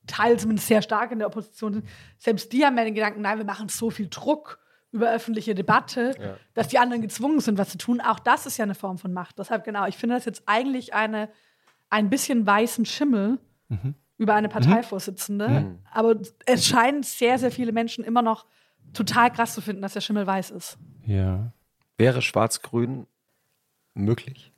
teils 0.08 0.42
zumindest 0.42 0.68
sehr 0.68 0.82
stark 0.82 1.12
in 1.12 1.20
der 1.20 1.28
Opposition 1.28 1.74
sind, 1.74 1.88
selbst 2.18 2.52
die 2.52 2.66
haben 2.66 2.78
ja 2.78 2.84
den 2.84 2.96
Gedanken, 2.96 3.22
nein, 3.22 3.38
wir 3.38 3.46
machen 3.46 3.70
so 3.70 3.90
viel 3.90 4.08
Druck 4.10 4.60
über 4.92 5.12
öffentliche 5.12 5.56
Debatte, 5.56 6.38
dass 6.54 6.68
die 6.68 6.78
anderen 6.78 7.02
gezwungen 7.02 7.40
sind, 7.40 7.58
was 7.58 7.70
zu 7.70 7.80
tun. 7.80 8.00
Auch 8.00 8.20
das 8.20 8.46
ist 8.46 8.58
ja 8.58 8.64
eine 8.64 8.76
Form 8.76 9.00
von 9.00 9.12
Macht. 9.12 9.40
Deshalb 9.40 9.64
genau, 9.64 9.88
ich 9.88 9.98
finde 9.98 10.16
das 10.16 10.26
jetzt 10.26 10.44
eigentlich 10.46 10.94
eine, 10.94 11.30
ein 11.90 12.10
bisschen 12.12 12.46
weißen 12.46 12.86
Schimmel 12.86 13.40
über 14.18 14.36
eine 14.36 14.50
Parteivorsitzende. 14.50 15.80
Aber 15.92 16.16
es 16.46 16.68
scheinen 16.68 17.02
sehr, 17.02 17.40
sehr 17.40 17.52
viele 17.52 17.72
Menschen 17.72 18.04
immer 18.04 18.22
noch 18.22 18.46
total 18.94 19.32
krass 19.32 19.56
zu 19.56 19.62
finden, 19.62 19.82
dass 19.82 19.94
der 19.94 20.02
Schimmel 20.02 20.28
weiß 20.28 20.52
ist. 20.52 20.78
Ja. 21.08 21.52
Wäre 21.98 22.22
Schwarz-Grün 22.22 23.08
möglich? 23.96 24.53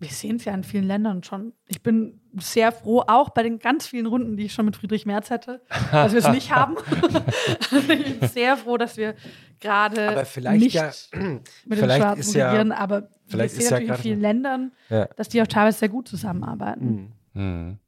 Wir 0.00 0.08
sehen 0.08 0.36
es 0.36 0.46
ja 0.46 0.54
in 0.54 0.64
vielen 0.64 0.84
Ländern 0.86 1.22
schon. 1.22 1.52
Ich 1.68 1.82
bin 1.82 2.20
sehr 2.38 2.72
froh, 2.72 3.04
auch 3.06 3.28
bei 3.30 3.42
den 3.42 3.58
ganz 3.58 3.86
vielen 3.86 4.06
Runden, 4.06 4.36
die 4.38 4.46
ich 4.46 4.52
schon 4.54 4.64
mit 4.64 4.74
Friedrich 4.76 5.04
Merz 5.04 5.30
hatte, 5.30 5.60
dass 5.92 6.12
wir 6.12 6.20
es 6.20 6.28
nicht 6.30 6.54
haben. 6.54 6.76
ich 7.70 7.86
bin 7.86 8.28
sehr 8.28 8.56
froh, 8.56 8.78
dass 8.78 8.96
wir 8.96 9.14
gerade 9.60 10.24
nicht 10.56 10.74
ja- 10.74 10.90
mit 11.12 11.12
den 11.22 11.42
vielleicht 11.66 12.02
Schwarzen 12.02 12.20
ist 12.20 12.34
ja- 12.34 12.48
regieren, 12.50 12.72
aber 12.72 13.08
vielleicht 13.26 13.54
wir 13.56 13.60
ist 13.60 13.68
sehen 13.68 13.70
ja 13.70 13.70
natürlich 13.70 13.82
in 13.82 13.86
gerade- 13.88 14.02
vielen 14.02 14.20
Ländern, 14.20 14.72
Ja. 14.88 15.04
dass 15.16 15.28
die 15.28 15.42
auch 15.42 15.46
teilweise 15.46 15.78
sehr 15.78 15.88
gut 15.90 16.08
zusammenarbeiten. 16.08 17.12
Hm. 17.34 17.78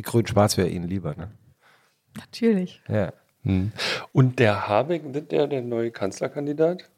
Grün-Schwarz 0.00 0.56
wäre 0.56 0.68
Ihnen 0.68 0.86
lieber, 0.88 1.14
ne? 1.16 1.30
Natürlich. 2.16 2.80
Ja. 2.88 3.12
Hm. 3.42 3.72
Und 4.12 4.38
der 4.38 4.68
Habeck, 4.68 5.02
wird 5.12 5.32
der 5.32 5.48
der 5.48 5.62
neue 5.62 5.90
Kanzlerkandidat? 5.90 6.88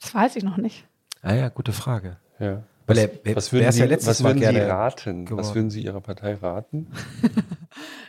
Das 0.00 0.14
weiß 0.14 0.34
ich 0.36 0.42
noch 0.42 0.56
nicht. 0.56 0.84
Ah 1.22 1.34
ja, 1.34 1.48
gute 1.48 1.72
Frage. 1.72 2.16
Ja. 2.40 2.64
Weil 2.86 2.96
was, 2.96 3.04
er- 3.04 3.36
was 3.36 3.52
würden, 3.52 3.72
Sie, 3.72 3.80
ja 3.80 3.86
letztes 3.86 4.08
was 4.08 4.22
Mal 4.22 4.34
würden 4.34 4.54
Sie 4.54 4.60
raten? 4.60 5.22
Was 5.24 5.28
geworden. 5.28 5.54
würden 5.54 5.70
Sie 5.70 5.82
Ihrer 5.82 6.00
Partei 6.00 6.34
raten? 6.34 6.88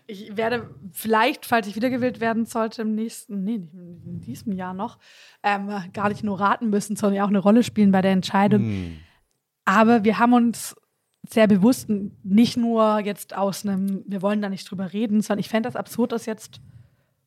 Ich 0.06 0.36
werde 0.36 0.70
vielleicht, 0.92 1.46
falls 1.46 1.66
ich 1.66 1.78
wiedergewählt 1.78 2.20
werden 2.20 2.46
sollte, 2.46 2.82
im 2.82 2.94
nächsten, 2.94 3.46
nee, 3.46 3.60
nicht 3.60 4.06
in 4.06 4.20
diesem 4.20 4.52
Jahr 4.52 4.74
noch, 4.74 5.00
ähm, 5.44 5.70
gar 5.94 6.10
nicht 6.10 6.24
nur 6.24 6.42
raten 6.42 6.70
müssen, 6.70 6.98
sondern 6.98 7.16
ja 7.16 7.24
auch 7.24 7.30
eine 7.30 7.40
Rolle 7.40 7.64
spielen 7.64 7.92
bei 7.94 8.02
der 8.02 8.12
Entscheidung. 8.12 8.62
Hm. 8.64 8.98
Aber 9.64 10.04
wir 10.04 10.20
haben 10.20 10.34
uns 10.34 10.76
sehr 11.30 11.48
bewusst 11.48 11.90
nicht 12.24 12.58
nur 12.58 13.00
jetzt 13.00 13.34
aus 13.34 13.66
einem, 13.66 14.04
wir 14.06 14.22
wollen 14.22 14.42
da 14.42 14.50
nicht 14.50 14.70
drüber 14.70 14.92
reden, 14.92 15.22
sondern 15.22 15.40
ich 15.40 15.48
fände 15.48 15.68
das 15.68 15.78
absurd, 15.78 16.12
das 16.12 16.26
jetzt 16.26 16.60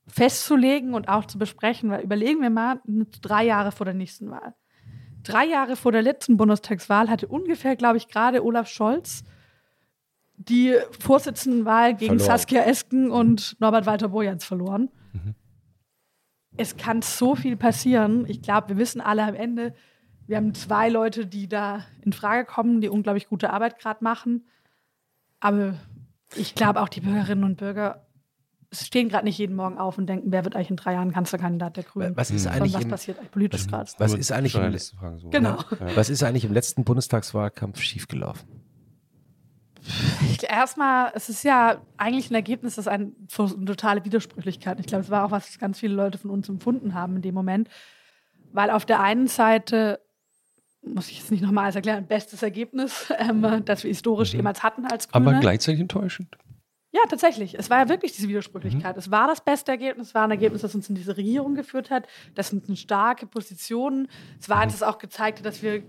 festzulegen 0.06 0.92
und 0.92 1.08
auch 1.08 1.24
zu 1.24 1.38
besprechen, 1.38 1.90
weil 1.90 2.02
überlegen 2.02 2.42
wir 2.42 2.50
mal, 2.50 2.80
drei 3.22 3.44
Jahre 3.46 3.72
vor 3.72 3.86
der 3.86 3.94
nächsten 3.94 4.30
Wahl. 4.30 4.54
Drei 5.26 5.44
Jahre 5.46 5.76
vor 5.76 5.92
der 5.92 6.02
letzten 6.02 6.36
Bundestagswahl 6.36 7.10
hatte 7.10 7.26
ungefähr, 7.26 7.76
glaube 7.76 7.96
ich, 7.96 8.08
gerade 8.08 8.44
Olaf 8.44 8.68
Scholz 8.68 9.24
die 10.36 10.76
Vorsitzendenwahl 11.00 11.94
gegen 11.94 12.18
Verloren. 12.18 12.38
Saskia 12.38 12.62
Esken 12.62 13.10
und 13.10 13.56
Norbert 13.58 13.86
Walter 13.86 14.08
Borjans 14.08 14.44
verloren. 14.44 14.90
Es 16.58 16.76
kann 16.76 17.02
so 17.02 17.34
viel 17.34 17.56
passieren. 17.56 18.26
Ich 18.28 18.42
glaube, 18.42 18.70
wir 18.70 18.76
wissen 18.76 19.00
alle 19.00 19.24
am 19.24 19.34
Ende, 19.34 19.74
wir 20.26 20.38
haben 20.38 20.54
zwei 20.54 20.88
Leute, 20.88 21.26
die 21.26 21.48
da 21.48 21.84
in 22.02 22.12
Frage 22.12 22.44
kommen, 22.44 22.80
die 22.80 22.88
unglaublich 22.88 23.28
gute 23.28 23.50
Arbeit 23.50 23.78
gerade 23.78 24.02
machen. 24.02 24.46
Aber 25.38 25.74
ich 26.34 26.54
glaube 26.54 26.80
auch 26.80 26.88
die 26.88 27.00
Bürgerinnen 27.00 27.44
und 27.44 27.56
Bürger 27.56 28.05
stehen 28.72 29.08
gerade 29.08 29.24
nicht 29.24 29.38
jeden 29.38 29.56
Morgen 29.56 29.78
auf 29.78 29.98
und 29.98 30.06
denken, 30.06 30.32
wer 30.32 30.44
wird 30.44 30.56
eigentlich 30.56 30.70
in 30.70 30.76
drei 30.76 30.94
Jahren 30.94 31.12
Kanzlerkandidat 31.12 31.76
der 31.76 31.84
Grünen? 31.84 32.16
Was 32.16 32.30
ist 32.30 32.46
eigentlich 32.46 32.74
was 32.74 32.82
im, 32.82 32.90
passiert 32.90 33.18
eigentlich 33.18 33.30
politisch 33.30 33.66
gerade? 33.66 33.90
was 33.98 34.12
ist 34.12 34.32
eigentlich 34.32 34.54
im, 34.54 34.78
so. 35.18 35.30
Genau. 35.30 35.56
Ja. 35.56 35.96
was 35.96 36.10
ist 36.10 36.22
eigentlich 36.22 36.44
im 36.44 36.52
letzten 36.52 36.84
Bundestagswahlkampf 36.84 37.80
schiefgelaufen? 37.80 38.48
Erstmal, 40.48 41.12
es 41.14 41.28
ist 41.28 41.44
ja 41.44 41.80
eigentlich 41.96 42.30
ein 42.30 42.34
Ergebnis, 42.34 42.74
das 42.76 42.88
ein, 42.88 43.14
eine 43.38 43.64
totale 43.64 44.04
Widersprüchlichkeit. 44.04 44.80
Ich 44.80 44.86
glaube, 44.86 45.04
es 45.04 45.10
war 45.10 45.24
auch 45.24 45.30
was, 45.30 45.48
was 45.48 45.58
ganz 45.58 45.78
viele 45.78 45.94
Leute 45.94 46.18
von 46.18 46.30
uns 46.30 46.48
empfunden 46.48 46.94
haben 46.94 47.16
in 47.16 47.22
dem 47.22 47.34
Moment. 47.34 47.68
Weil 48.52 48.70
auf 48.70 48.84
der 48.84 49.00
einen 49.00 49.28
Seite, 49.28 50.00
muss 50.82 51.08
ich 51.08 51.18
jetzt 51.18 51.30
nicht 51.30 51.42
nochmal 51.42 51.64
alles 51.64 51.76
erklären, 51.76 52.06
bestes 52.06 52.42
Ergebnis, 52.42 53.12
ähm, 53.18 53.62
das 53.64 53.84
wir 53.84 53.88
historisch 53.88 54.34
jemals 54.34 54.62
hatten 54.62 54.86
als 54.86 55.08
Grüne. 55.08 55.30
Aber 55.30 55.40
gleichzeitig 55.40 55.80
enttäuschend. 55.80 56.36
Ja, 56.96 57.02
tatsächlich. 57.10 57.58
Es 57.58 57.68
war 57.68 57.80
ja 57.80 57.90
wirklich 57.90 58.12
diese 58.12 58.26
Widersprüchlichkeit. 58.26 58.96
Es 58.96 59.10
war 59.10 59.26
das 59.26 59.42
beste 59.42 59.70
Ergebnis, 59.70 60.08
es 60.08 60.14
war 60.14 60.24
ein 60.24 60.30
Ergebnis, 60.30 60.62
das 60.62 60.74
uns 60.74 60.88
in 60.88 60.94
diese 60.94 61.14
Regierung 61.18 61.54
geführt 61.54 61.90
hat. 61.90 62.06
Das 62.34 62.48
sind 62.48 62.78
starke 62.78 63.26
Positionen. 63.26 64.08
Es 64.40 64.48
war 64.48 64.60
eins, 64.60 64.72
das 64.72 64.82
auch 64.82 64.96
gezeigt 64.96 65.40
hat, 65.40 65.44
dass 65.44 65.62
wir 65.62 65.82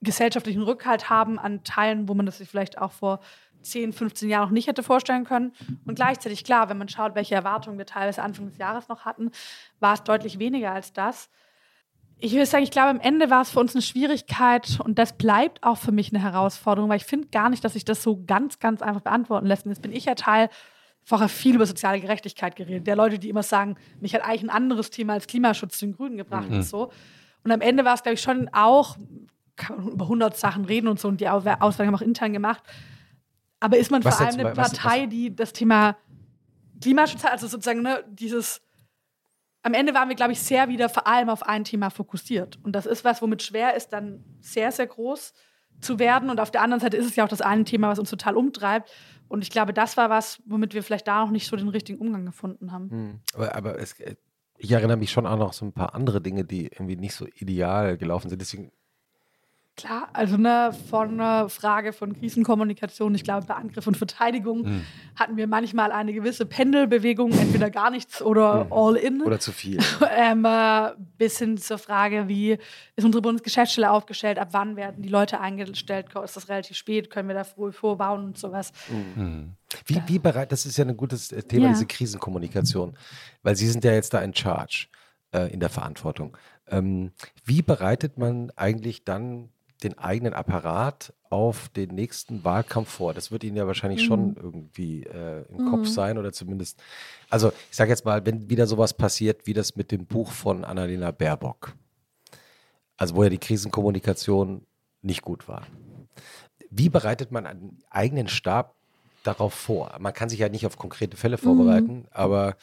gesellschaftlichen 0.00 0.62
Rückhalt 0.62 1.10
haben 1.10 1.40
an 1.40 1.64
Teilen, 1.64 2.08
wo 2.08 2.14
man 2.14 2.26
das 2.26 2.38
sich 2.38 2.48
vielleicht 2.48 2.78
auch 2.78 2.92
vor 2.92 3.18
10, 3.62 3.92
15 3.92 4.28
Jahren 4.28 4.44
noch 4.44 4.52
nicht 4.52 4.68
hätte 4.68 4.84
vorstellen 4.84 5.24
können. 5.24 5.52
Und 5.84 5.96
gleichzeitig, 5.96 6.44
klar, 6.44 6.68
wenn 6.68 6.78
man 6.78 6.88
schaut, 6.88 7.16
welche 7.16 7.34
Erwartungen 7.34 7.76
wir 7.76 7.86
teilweise 7.86 8.22
Anfang 8.22 8.46
des 8.46 8.56
Jahres 8.56 8.86
noch 8.88 9.04
hatten, 9.04 9.32
war 9.80 9.94
es 9.94 10.04
deutlich 10.04 10.38
weniger 10.38 10.70
als 10.70 10.92
das. 10.92 11.28
Ich 12.22 12.32
würde 12.32 12.46
sagen, 12.46 12.62
ich 12.64 12.70
glaube, 12.70 12.90
am 12.90 13.00
Ende 13.00 13.30
war 13.30 13.40
es 13.42 13.50
für 13.50 13.60
uns 13.60 13.74
eine 13.74 13.82
Schwierigkeit 13.82 14.78
und 14.84 14.98
das 14.98 15.16
bleibt 15.16 15.62
auch 15.62 15.78
für 15.78 15.90
mich 15.92 16.12
eine 16.12 16.22
Herausforderung, 16.22 16.90
weil 16.90 16.98
ich 16.98 17.04
finde 17.06 17.28
gar 17.28 17.48
nicht, 17.48 17.64
dass 17.64 17.72
sich 17.72 17.84
das 17.84 18.02
so 18.02 18.22
ganz, 18.26 18.58
ganz 18.58 18.82
einfach 18.82 19.00
beantworten 19.00 19.46
lässt. 19.46 19.64
Und 19.64 19.70
jetzt 19.72 19.80
bin 19.82 19.92
ich 19.92 20.04
ja 20.04 20.14
Teil, 20.14 20.50
vorher 21.02 21.28
viel 21.30 21.54
über 21.54 21.64
soziale 21.64 21.98
Gerechtigkeit 21.98 22.56
geredet, 22.56 22.86
der 22.86 22.94
Leute, 22.94 23.18
die 23.18 23.30
immer 23.30 23.42
sagen, 23.42 23.76
mich 24.00 24.14
hat 24.14 24.22
eigentlich 24.22 24.42
ein 24.42 24.50
anderes 24.50 24.90
Thema 24.90 25.14
als 25.14 25.26
Klimaschutz 25.26 25.78
zu 25.78 25.86
den 25.86 25.96
Grünen 25.96 26.18
gebracht 26.18 26.48
und 26.50 26.62
so. 26.62 26.92
Und 27.42 27.52
am 27.52 27.62
Ende 27.62 27.86
war 27.86 27.94
es, 27.94 28.02
glaube 28.02 28.14
ich, 28.14 28.20
schon 28.20 28.50
auch, 28.52 28.98
kann 29.56 29.78
man 29.78 29.88
über 29.88 30.04
100 30.04 30.36
Sachen 30.36 30.66
reden 30.66 30.88
und 30.88 31.00
so 31.00 31.08
und 31.08 31.20
die 31.22 31.28
Au- 31.28 31.38
Auswahl 31.38 31.86
haben 31.86 31.94
wir 31.94 31.96
auch 31.96 32.02
intern 32.02 32.34
gemacht. 32.34 32.62
Aber 33.60 33.78
ist 33.78 33.90
man 33.90 34.04
Was 34.04 34.16
vor 34.18 34.26
jetzt 34.26 34.36
allem 34.38 34.46
eine 34.46 34.54
mal- 34.56 34.62
was- 34.62 34.74
Partei, 34.76 35.06
die 35.06 35.34
das 35.34 35.54
Thema 35.54 35.96
Klimaschutz 36.82 37.24
hat, 37.24 37.32
also 37.32 37.46
sozusagen 37.46 37.80
ne, 37.82 38.04
dieses 38.10 38.60
am 39.62 39.74
Ende 39.74 39.94
waren 39.94 40.08
wir, 40.08 40.16
glaube 40.16 40.32
ich, 40.32 40.40
sehr 40.40 40.68
wieder 40.68 40.88
vor 40.88 41.06
allem 41.06 41.28
auf 41.28 41.42
ein 41.42 41.64
Thema 41.64 41.90
fokussiert. 41.90 42.58
Und 42.62 42.72
das 42.72 42.86
ist 42.86 43.04
was, 43.04 43.20
womit 43.20 43.42
schwer 43.42 43.76
ist, 43.76 43.88
dann 43.90 44.24
sehr, 44.40 44.72
sehr 44.72 44.86
groß 44.86 45.34
zu 45.80 45.98
werden. 45.98 46.30
Und 46.30 46.40
auf 46.40 46.50
der 46.50 46.62
anderen 46.62 46.80
Seite 46.80 46.96
ist 46.96 47.06
es 47.06 47.16
ja 47.16 47.24
auch 47.24 47.28
das 47.28 47.42
eine 47.42 47.64
Thema, 47.64 47.88
was 47.88 47.98
uns 47.98 48.10
total 48.10 48.36
umtreibt. 48.36 48.90
Und 49.28 49.42
ich 49.42 49.50
glaube, 49.50 49.72
das 49.72 49.96
war 49.96 50.10
was, 50.10 50.42
womit 50.46 50.74
wir 50.74 50.82
vielleicht 50.82 51.06
da 51.06 51.24
noch 51.24 51.30
nicht 51.30 51.46
so 51.46 51.56
den 51.56 51.68
richtigen 51.68 51.98
Umgang 51.98 52.26
gefunden 52.26 52.72
haben. 52.72 52.90
Hm. 52.90 53.20
Aber, 53.34 53.54
aber 53.54 53.78
es, 53.78 53.94
ich 54.56 54.72
erinnere 54.72 54.96
mich 54.96 55.10
schon 55.10 55.26
auch 55.26 55.38
noch 55.38 55.52
so 55.52 55.64
ein 55.64 55.72
paar 55.72 55.94
andere 55.94 56.20
Dinge, 56.20 56.44
die 56.44 56.66
irgendwie 56.66 56.96
nicht 56.96 57.14
so 57.14 57.26
ideal 57.26 57.96
gelaufen 57.96 58.28
sind. 58.28 58.40
Deswegen 58.40 58.72
Klar, 59.76 60.10
also 60.12 60.36
ne, 60.36 60.74
von 60.90 61.12
einer 61.12 61.48
Frage 61.48 61.94
von 61.94 62.18
Krisenkommunikation, 62.18 63.14
ich 63.14 63.24
glaube, 63.24 63.46
bei 63.46 63.54
Angriff 63.54 63.86
und 63.86 63.96
Verteidigung 63.96 64.62
mhm. 64.62 64.84
hatten 65.16 65.36
wir 65.38 65.46
manchmal 65.46 65.90
eine 65.90 66.12
gewisse 66.12 66.44
Pendelbewegung, 66.44 67.32
entweder 67.32 67.70
gar 67.70 67.90
nichts 67.90 68.20
oder 68.20 68.64
mhm. 68.64 68.72
all 68.72 68.96
in. 68.96 69.22
Oder 69.22 69.40
zu 69.40 69.52
viel. 69.52 69.78
ähm, 70.14 70.44
äh, 70.44 70.90
bis 71.16 71.38
hin 71.38 71.56
zur 71.56 71.78
Frage, 71.78 72.28
wie 72.28 72.58
ist 72.96 73.04
unsere 73.04 73.22
Bundesgeschäftsstelle 73.22 73.90
aufgestellt, 73.90 74.38
ab 74.38 74.48
wann 74.52 74.76
werden 74.76 75.02
die 75.02 75.08
Leute 75.08 75.40
eingestellt, 75.40 76.08
ist 76.24 76.36
das 76.36 76.48
relativ 76.50 76.76
spät, 76.76 77.08
können 77.08 77.28
wir 77.28 77.34
da 77.34 77.44
früh 77.44 77.72
vorbauen 77.72 78.24
und 78.24 78.38
sowas. 78.38 78.72
Mhm. 78.90 79.54
Wie, 79.86 80.02
wie 80.06 80.18
bereit, 80.18 80.52
das 80.52 80.66
ist 80.66 80.76
ja 80.76 80.84
ein 80.84 80.96
gutes 80.96 81.28
Thema, 81.28 81.66
ja. 81.66 81.72
diese 81.72 81.86
Krisenkommunikation, 81.86 82.98
weil 83.42 83.56
Sie 83.56 83.68
sind 83.68 83.84
ja 83.84 83.92
jetzt 83.92 84.12
da 84.12 84.20
in 84.20 84.34
Charge, 84.34 84.88
äh, 85.32 85.50
in 85.52 85.60
der 85.60 85.70
Verantwortung. 85.70 86.36
Ähm, 86.66 87.12
wie 87.44 87.62
bereitet 87.62 88.18
man 88.18 88.50
eigentlich 88.56 89.04
dann 89.04 89.48
den 89.80 89.98
eigenen 89.98 90.34
Apparat 90.34 91.12
auf 91.30 91.68
den 91.70 91.90
nächsten 91.94 92.44
Wahlkampf 92.44 92.88
vor? 92.88 93.14
Das 93.14 93.30
wird 93.30 93.44
Ihnen 93.44 93.56
ja 93.56 93.66
wahrscheinlich 93.66 94.02
mhm. 94.02 94.06
schon 94.06 94.36
irgendwie 94.36 95.04
äh, 95.04 95.44
im 95.48 95.64
mhm. 95.64 95.70
Kopf 95.70 95.88
sein 95.88 96.18
oder 96.18 96.32
zumindest, 96.32 96.82
also 97.28 97.52
ich 97.70 97.76
sage 97.76 97.90
jetzt 97.90 98.04
mal, 98.04 98.24
wenn 98.26 98.50
wieder 98.50 98.66
sowas 98.66 98.94
passiert 98.94 99.46
wie 99.46 99.54
das 99.54 99.76
mit 99.76 99.90
dem 99.92 100.06
Buch 100.06 100.30
von 100.32 100.64
Annalena 100.64 101.10
Baerbock, 101.10 101.74
also 102.96 103.16
wo 103.16 103.22
ja 103.22 103.30
die 103.30 103.38
Krisenkommunikation 103.38 104.66
nicht 105.02 105.22
gut 105.22 105.48
war. 105.48 105.66
Wie 106.70 106.88
bereitet 106.88 107.32
man 107.32 107.46
einen 107.46 107.78
eigenen 107.90 108.28
Stab 108.28 108.74
darauf 109.24 109.54
vor? 109.54 109.96
Man 109.98 110.12
kann 110.12 110.28
sich 110.28 110.38
ja 110.38 110.48
nicht 110.48 110.66
auf 110.66 110.76
konkrete 110.76 111.16
Fälle 111.16 111.38
vorbereiten, 111.38 111.96
mhm. 111.96 112.08
aber 112.10 112.56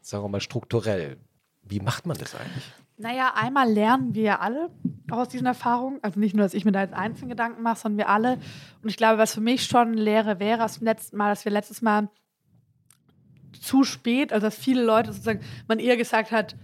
sagen 0.00 0.24
wir 0.24 0.28
mal 0.28 0.40
strukturell. 0.40 1.18
Wie 1.62 1.80
macht 1.80 2.06
man 2.06 2.16
das 2.16 2.34
eigentlich? 2.34 2.72
Naja, 2.96 3.32
einmal 3.34 3.68
lernen 3.70 4.14
wir 4.14 4.22
ja 4.22 4.38
alle 4.38 4.70
aus 5.10 5.28
diesen 5.28 5.46
Erfahrungen. 5.46 5.98
Also 6.02 6.20
nicht 6.20 6.34
nur, 6.34 6.44
dass 6.44 6.54
ich 6.54 6.64
mir 6.64 6.72
da 6.72 6.82
jetzt 6.82 6.94
einzelne 6.94 7.30
Gedanken 7.30 7.62
mache, 7.62 7.80
sondern 7.80 7.98
wir 7.98 8.08
alle. 8.08 8.38
Und 8.82 8.88
ich 8.88 8.96
glaube, 8.96 9.18
was 9.18 9.34
für 9.34 9.40
mich 9.40 9.64
schon 9.64 9.94
Lehre 9.94 10.38
wäre, 10.38 10.64
aus 10.64 10.78
dem 10.78 10.84
letzten 10.84 11.16
Mal, 11.16 11.30
dass 11.30 11.44
wir 11.44 11.52
letztes 11.52 11.82
Mal 11.82 12.08
zu 13.60 13.84
spät, 13.84 14.32
also 14.32 14.46
dass 14.46 14.56
viele 14.56 14.84
Leute 14.84 15.12
sozusagen, 15.12 15.40
man 15.66 15.78
eher 15.78 15.96
gesagt 15.96 16.30
hat, 16.30 16.56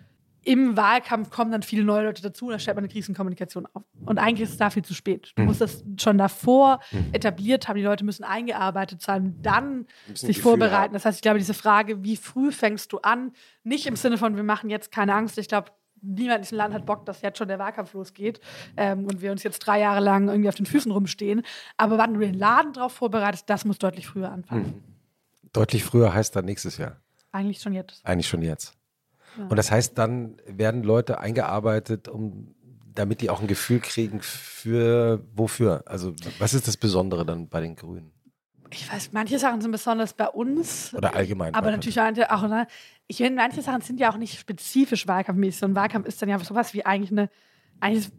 im 0.42 0.76
Wahlkampf 0.76 1.31
kommen 1.31 1.52
dann 1.52 1.62
viele 1.62 1.84
neue 1.84 2.05
Leute 2.07 2.23
dazu 2.23 2.47
und 2.47 2.52
dann 2.52 2.60
stellt 2.60 2.76
man 2.76 2.84
eine 2.84 2.92
Krisenkommunikation 2.92 3.67
auf. 3.75 3.83
Und 4.07 4.18
eigentlich 4.18 4.42
ist 4.42 4.52
es 4.52 4.57
da 4.57 4.70
viel 4.70 4.84
zu 4.84 4.94
spät. 4.94 5.33
Du 5.36 5.42
mhm. 5.42 5.49
musst 5.49 5.60
das 5.60 5.84
schon 5.99 6.17
davor 6.17 6.81
mhm. 6.92 7.12
etabliert 7.12 7.68
haben, 7.68 7.76
die 7.76 7.83
Leute 7.83 8.05
müssen 8.05 8.25
eingearbeitet 8.25 9.02
sein, 9.02 9.36
dann 9.42 9.86
sich 10.15 10.41
vorbereiten. 10.41 10.94
Das 10.94 11.05
heißt, 11.05 11.18
ich 11.18 11.23
glaube, 11.23 11.39
diese 11.39 11.52
Frage, 11.52 12.02
wie 12.05 12.17
früh 12.17 12.52
fängst 12.52 12.92
du 12.92 12.99
an, 12.99 13.33
nicht 13.65 13.86
im 13.86 13.97
Sinne 13.97 14.17
von, 14.17 14.36
wir 14.36 14.42
machen 14.42 14.70
jetzt 14.70 14.91
keine 14.91 15.15
Angst. 15.15 15.36
Ich 15.36 15.49
glaube, 15.49 15.73
niemand 16.03 16.39
in 16.39 16.43
diesem 16.43 16.59
Land 16.59 16.75
hat 16.75 16.87
Bock, 16.87 17.07
dass 17.07 17.23
jetzt 17.23 17.39
schon 17.39 17.49
der 17.49 17.59
Wahlkampf 17.59 17.93
losgeht 17.93 18.41
ähm, 18.77 19.07
und 19.07 19.20
wir 19.20 19.31
uns 19.33 19.43
jetzt 19.43 19.61
drei 19.61 19.81
Jahre 19.81 20.01
lang 20.01 20.29
irgendwie 20.29 20.49
auf 20.49 20.55
den 20.55 20.67
Füßen 20.67 20.91
rumstehen. 20.91 21.43
Aber 21.77 21.99
wann 21.99 22.15
du 22.15 22.20
den 22.20 22.35
Laden 22.35 22.73
drauf 22.73 22.93
vorbereitest, 22.93 23.49
das 23.49 23.65
muss 23.65 23.79
deutlich 23.79 24.07
früher 24.07 24.31
anfangen. 24.31 24.67
Mhm. 24.67 24.83
Deutlich 25.53 25.85
früher 25.85 26.15
heißt 26.15 26.37
dann 26.37 26.45
nächstes 26.45 26.79
Jahr. 26.79 26.97
Eigentlich 27.33 27.61
schon 27.61 27.73
jetzt. 27.73 28.05
Eigentlich 28.05 28.29
schon 28.29 28.43
jetzt. 28.43 28.75
Ja. 29.37 29.45
Und 29.45 29.57
das 29.57 29.70
heißt, 29.70 29.97
dann 29.97 30.37
werden 30.47 30.83
Leute 30.83 31.19
eingearbeitet, 31.20 32.09
um 32.09 32.55
damit 32.95 33.20
die 33.20 33.31
auch 33.31 33.41
ein 33.41 33.47
Gefühl 33.47 33.81
kriegen 33.81 34.20
für 34.20 35.25
wofür. 35.35 35.83
Also 35.87 36.15
was 36.39 36.55
ist 36.55 36.67
das 36.67 36.77
Besondere 36.77 37.25
dann 37.25 37.49
bei 37.49 37.61
den 37.61 37.77
Grünen? 37.77 38.12
Ich 38.73 38.92
weiß, 38.92 39.12
manche 39.12 39.39
Sachen 39.39 39.60
sind 39.60 39.73
besonders 39.73 40.15
bei 40.15 40.28
uns. 40.28 40.94
Oder 40.94 41.15
allgemein. 41.15 41.55
Aber 41.55 41.70
natürlich 41.70 42.00
auch, 42.00 42.49
ne, 42.49 42.66
ich 43.07 43.16
finde, 43.16 43.34
manche 43.34 43.62
Sachen 43.62 43.81
sind 43.81 43.99
ja 43.99 44.10
auch 44.12 44.16
nicht 44.16 44.39
spezifisch 44.39 45.07
wahlkampfmäßig. 45.08 45.60
So 45.60 45.66
ein 45.66 45.74
Wahlkampf 45.74 46.07
ist 46.07 46.23
dann 46.23 46.28
ja 46.28 46.39
sowas 46.39 46.73
wie 46.74 46.84
eigentlich 46.84 47.10
eine, 47.10 47.28
eigentlich 47.81 48.07
ist 48.07 48.12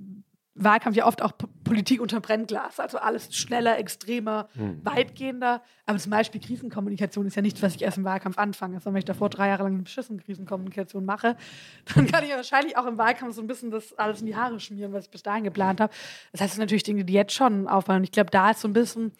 Wahlkampf 0.53 0.97
ja 0.97 1.05
oft 1.07 1.21
auch 1.21 1.31
Politik 1.63 2.01
unter 2.01 2.19
Brennglas. 2.19 2.79
Also 2.79 2.97
alles 2.97 3.33
schneller, 3.33 3.77
extremer, 3.77 4.49
hm. 4.53 4.81
weitgehender. 4.83 5.61
Aber 5.85 5.97
zum 5.97 6.09
Beispiel 6.09 6.41
Krisenkommunikation 6.41 7.25
ist 7.25 7.35
ja 7.35 7.41
nichts, 7.41 7.61
was 7.61 7.75
ich 7.75 7.81
erst 7.81 7.97
im 7.97 8.03
Wahlkampf 8.03 8.37
anfange. 8.37 8.79
Sondern 8.79 8.95
wenn 8.95 8.99
ich 8.99 9.05
davor 9.05 9.29
drei 9.29 9.47
Jahre 9.47 9.63
lang 9.63 9.73
eine 9.75 9.83
beschissene 9.83 10.19
Krisenkommunikation 10.19 11.05
mache, 11.05 11.37
dann 11.95 12.05
kann 12.07 12.23
ich 12.23 12.29
ja 12.29 12.35
wahrscheinlich 12.35 12.77
auch 12.77 12.85
im 12.85 12.97
Wahlkampf 12.97 13.35
so 13.35 13.41
ein 13.41 13.47
bisschen 13.47 13.71
das 13.71 13.93
alles 13.93 14.19
in 14.19 14.27
die 14.27 14.35
Haare 14.35 14.59
schmieren, 14.59 14.91
was 14.91 15.05
ich 15.05 15.11
bis 15.11 15.23
dahin 15.23 15.45
geplant 15.45 15.79
habe. 15.79 15.93
Das 16.33 16.41
heißt, 16.41 16.49
das 16.49 16.55
sind 16.55 16.63
natürlich 16.63 16.83
Dinge, 16.83 17.05
die 17.05 17.13
jetzt 17.13 17.33
schon 17.33 17.67
auffallen. 17.67 18.03
Ich 18.03 18.11
glaube, 18.11 18.29
da 18.29 18.51
ist 18.51 18.59
so 18.59 18.67
ein 18.67 18.73
bisschen 18.73 19.13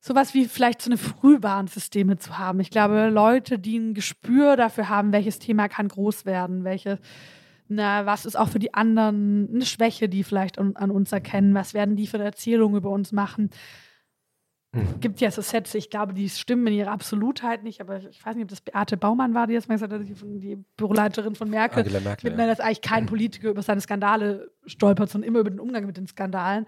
sowas 0.00 0.34
wie 0.34 0.46
vielleicht 0.46 0.82
so 0.82 0.90
eine 0.90 0.98
Frühwarnsysteme 0.98 2.18
zu 2.18 2.38
haben. 2.38 2.60
Ich 2.60 2.70
glaube, 2.70 3.08
Leute, 3.08 3.58
die 3.58 3.78
ein 3.78 3.94
Gespür 3.94 4.56
dafür 4.56 4.88
haben, 4.88 5.12
welches 5.12 5.38
Thema 5.38 5.68
kann 5.68 5.88
groß 5.88 6.24
werden, 6.24 6.64
welche, 6.64 6.98
na, 7.68 8.06
was 8.06 8.24
ist 8.24 8.36
auch 8.36 8.48
für 8.48 8.58
die 8.58 8.74
anderen 8.74 9.48
eine 9.52 9.66
Schwäche, 9.66 10.08
die 10.08 10.24
vielleicht 10.24 10.58
an, 10.58 10.76
an 10.76 10.90
uns 10.90 11.12
erkennen, 11.12 11.54
was 11.54 11.74
werden 11.74 11.96
die 11.96 12.06
für 12.06 12.16
eine 12.16 12.24
Erzählung 12.24 12.76
über 12.76 12.90
uns 12.90 13.12
machen. 13.12 13.50
Mhm. 14.72 15.00
Gibt 15.00 15.20
ja 15.20 15.30
so 15.30 15.42
Sätze, 15.42 15.78
ich 15.78 15.90
glaube, 15.90 16.12
die 16.12 16.28
stimmen 16.28 16.66
in 16.68 16.74
ihrer 16.74 16.92
Absolutheit 16.92 17.64
nicht, 17.64 17.80
aber 17.80 17.98
ich 17.98 18.24
weiß 18.24 18.36
nicht, 18.36 18.44
ob 18.44 18.50
das 18.50 18.60
Beate 18.60 18.96
Baumann 18.96 19.34
war, 19.34 19.46
die 19.46 19.54
das 19.54 19.66
mal 19.66 19.74
gesagt 19.74 19.92
hat, 19.92 20.02
die, 20.02 20.14
die 20.40 20.56
Büroleiterin 20.76 21.34
von 21.34 21.48
Merkel, 21.48 21.80
Angela 21.80 22.00
Merkel 22.00 22.30
mit, 22.30 22.38
ja. 22.38 22.46
dass 22.46 22.60
eigentlich 22.60 22.82
kein 22.82 23.06
Politiker 23.06 23.48
über 23.48 23.62
seine 23.62 23.80
Skandale 23.80 24.50
stolpert, 24.66 25.10
sondern 25.10 25.28
immer 25.28 25.40
über 25.40 25.50
den 25.50 25.58
Umgang 25.60 25.86
mit 25.86 25.96
den 25.96 26.06
Skandalen. 26.06 26.66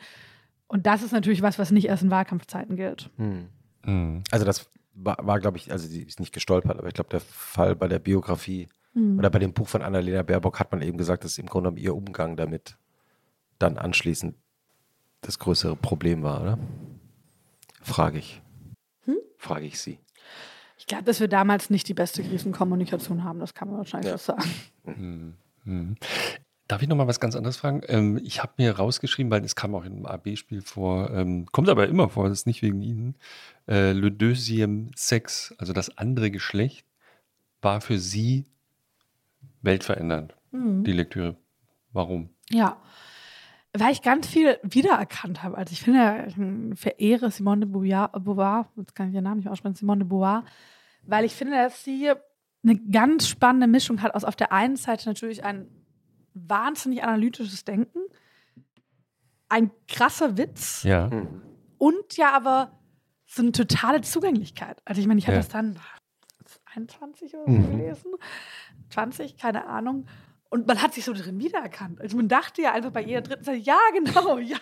Und 0.71 0.87
das 0.87 1.03
ist 1.03 1.11
natürlich 1.11 1.43
was, 1.43 1.59
was 1.59 1.73
nicht 1.73 1.89
erst 1.89 2.05
in 2.05 2.13
Wahlkampfzeiten 2.13 2.77
gilt. 2.77 3.11
Hm. 3.17 3.49
Hm. 3.85 4.23
Also 4.31 4.45
das 4.45 4.71
war, 4.95 5.17
war 5.21 5.41
glaube 5.41 5.57
ich, 5.57 5.73
also 5.73 5.89
sie 5.89 6.01
ist 6.01 6.21
nicht 6.21 6.33
gestolpert, 6.33 6.79
aber 6.79 6.87
ich 6.87 6.95
glaube, 6.95 7.11
der 7.11 7.19
Fall 7.19 7.75
bei 7.75 7.89
der 7.89 7.99
Biografie 7.99 8.69
hm. 8.93 9.19
oder 9.19 9.31
bei 9.31 9.41
dem 9.41 9.53
Buch 9.53 9.67
von 9.67 9.83
Annalena 9.83 10.23
Baerbock 10.23 10.61
hat 10.61 10.71
man 10.71 10.81
eben 10.81 10.97
gesagt, 10.97 11.25
dass 11.25 11.39
im 11.39 11.47
Grunde 11.47 11.71
genommen 11.71 11.83
ihr 11.83 11.97
Umgang 11.97 12.37
damit 12.37 12.77
dann 13.59 13.79
anschließend 13.79 14.37
das 15.23 15.41
größere 15.41 15.75
Problem 15.75 16.23
war, 16.23 16.41
oder? 16.41 16.59
Frage 17.83 18.19
ich. 18.19 18.41
Hm? 19.07 19.17
Frage 19.39 19.67
ich 19.67 19.81
Sie. 19.81 19.99
Ich 20.79 20.87
glaube, 20.87 21.03
dass 21.03 21.19
wir 21.19 21.27
damals 21.27 21.69
nicht 21.69 21.89
die 21.89 21.95
beste 21.95 22.23
Krisenkommunikation 22.23 23.25
haben, 23.25 23.41
das 23.41 23.55
kann 23.55 23.67
man 23.67 23.79
wahrscheinlich 23.79 24.13
ja. 24.13 24.19
so 24.19 24.35
sagen. 24.35 25.37
Hm. 25.65 25.97
Darf 26.71 26.83
ich 26.83 26.89
noch 26.89 26.95
mal 26.95 27.09
was 27.09 27.19
ganz 27.19 27.35
anderes 27.35 27.57
fragen? 27.57 27.81
Ähm, 27.89 28.21
ich 28.23 28.41
habe 28.41 28.53
mir 28.57 28.77
rausgeschrieben, 28.77 29.29
weil 29.33 29.45
es 29.45 29.57
kam 29.57 29.75
auch 29.75 29.85
im 29.85 30.07
AB-Spiel 30.07 30.63
vor, 30.63 31.11
ähm, 31.11 31.47
kommt 31.51 31.69
aber 31.69 31.89
immer 31.89 32.09
vor, 32.09 32.29
das 32.29 32.39
ist 32.39 32.47
nicht 32.47 32.63
wegen 32.63 32.81
Ihnen. 32.81 33.17
Äh, 33.67 33.91
Le 33.91 34.13
deuxième 34.13 34.93
sexe, 34.95 35.53
also 35.59 35.73
das 35.73 35.99
andere 35.99 36.31
Geschlecht, 36.31 36.87
war 37.61 37.81
für 37.81 37.99
Sie 37.99 38.45
weltverändernd, 39.63 40.37
mhm. 40.53 40.85
die 40.85 40.93
Lektüre. 40.93 41.35
Warum? 41.93 42.31
Ja, 42.51 42.77
weil 43.73 43.91
ich 43.91 44.03
ganz 44.03 44.29
viel 44.29 44.57
wiedererkannt 44.63 45.43
habe. 45.43 45.59
Also 45.59 45.73
ich 45.73 45.83
finde, 45.83 46.29
ich 46.29 46.79
verehre 46.79 47.33
Simone 47.33 47.67
de 47.67 47.69
Beauvoir, 47.69 48.69
jetzt 48.77 48.95
kann 48.95 49.09
ich 49.09 49.15
ihren 49.15 49.25
Namen 49.25 49.39
nicht 49.39 49.49
aussprechen, 49.49 49.75
Simone 49.75 50.05
de 50.05 50.09
Beauvoir, 50.09 50.45
weil 51.03 51.25
ich 51.25 51.35
finde, 51.35 51.57
dass 51.57 51.83
sie 51.83 52.13
eine 52.63 52.79
ganz 52.79 53.27
spannende 53.27 53.67
Mischung 53.67 54.03
hat 54.03 54.15
aus 54.15 54.23
auf 54.23 54.37
der 54.37 54.53
einen 54.53 54.77
Seite 54.77 55.09
natürlich 55.09 55.43
ein 55.43 55.67
wahnsinnig 56.47 57.03
analytisches 57.03 57.65
Denken, 57.65 58.01
ein 59.49 59.71
krasser 59.89 60.37
Witz 60.37 60.83
ja. 60.85 61.11
Und 61.79 62.17
ja 62.17 62.33
aber 62.33 62.79
so 63.27 63.43
eine 63.43 63.53
totale 63.53 64.01
Zugänglichkeit. 64.01 64.83
Also 64.85 65.01
ich 65.01 65.07
meine, 65.07 65.19
ich 65.19 65.27
habe 65.27 65.37
ja. 65.37 65.41
das 65.41 65.49
dann 65.49 65.79
21 66.75 67.35
oder 67.35 67.45
so 67.45 67.51
mhm. 67.51 67.79
gelesen, 67.79 68.13
20, 68.91 69.37
keine 69.37 69.67
Ahnung. 69.67 70.07
Und 70.49 70.67
man 70.67 70.83
hat 70.83 70.95
sich 70.95 71.05
so 71.05 71.13
drin 71.13 71.39
wiedererkannt. 71.39 72.01
Also 72.01 72.17
man 72.17 72.27
dachte 72.27 72.61
ja 72.61 72.73
einfach 72.73 72.91
bei 72.91 73.03
jeder 73.03 73.21
dritten 73.21 73.45
Seite, 73.45 73.59
ja, 73.59 73.79
genau, 73.93 74.39
ja, 74.39 74.59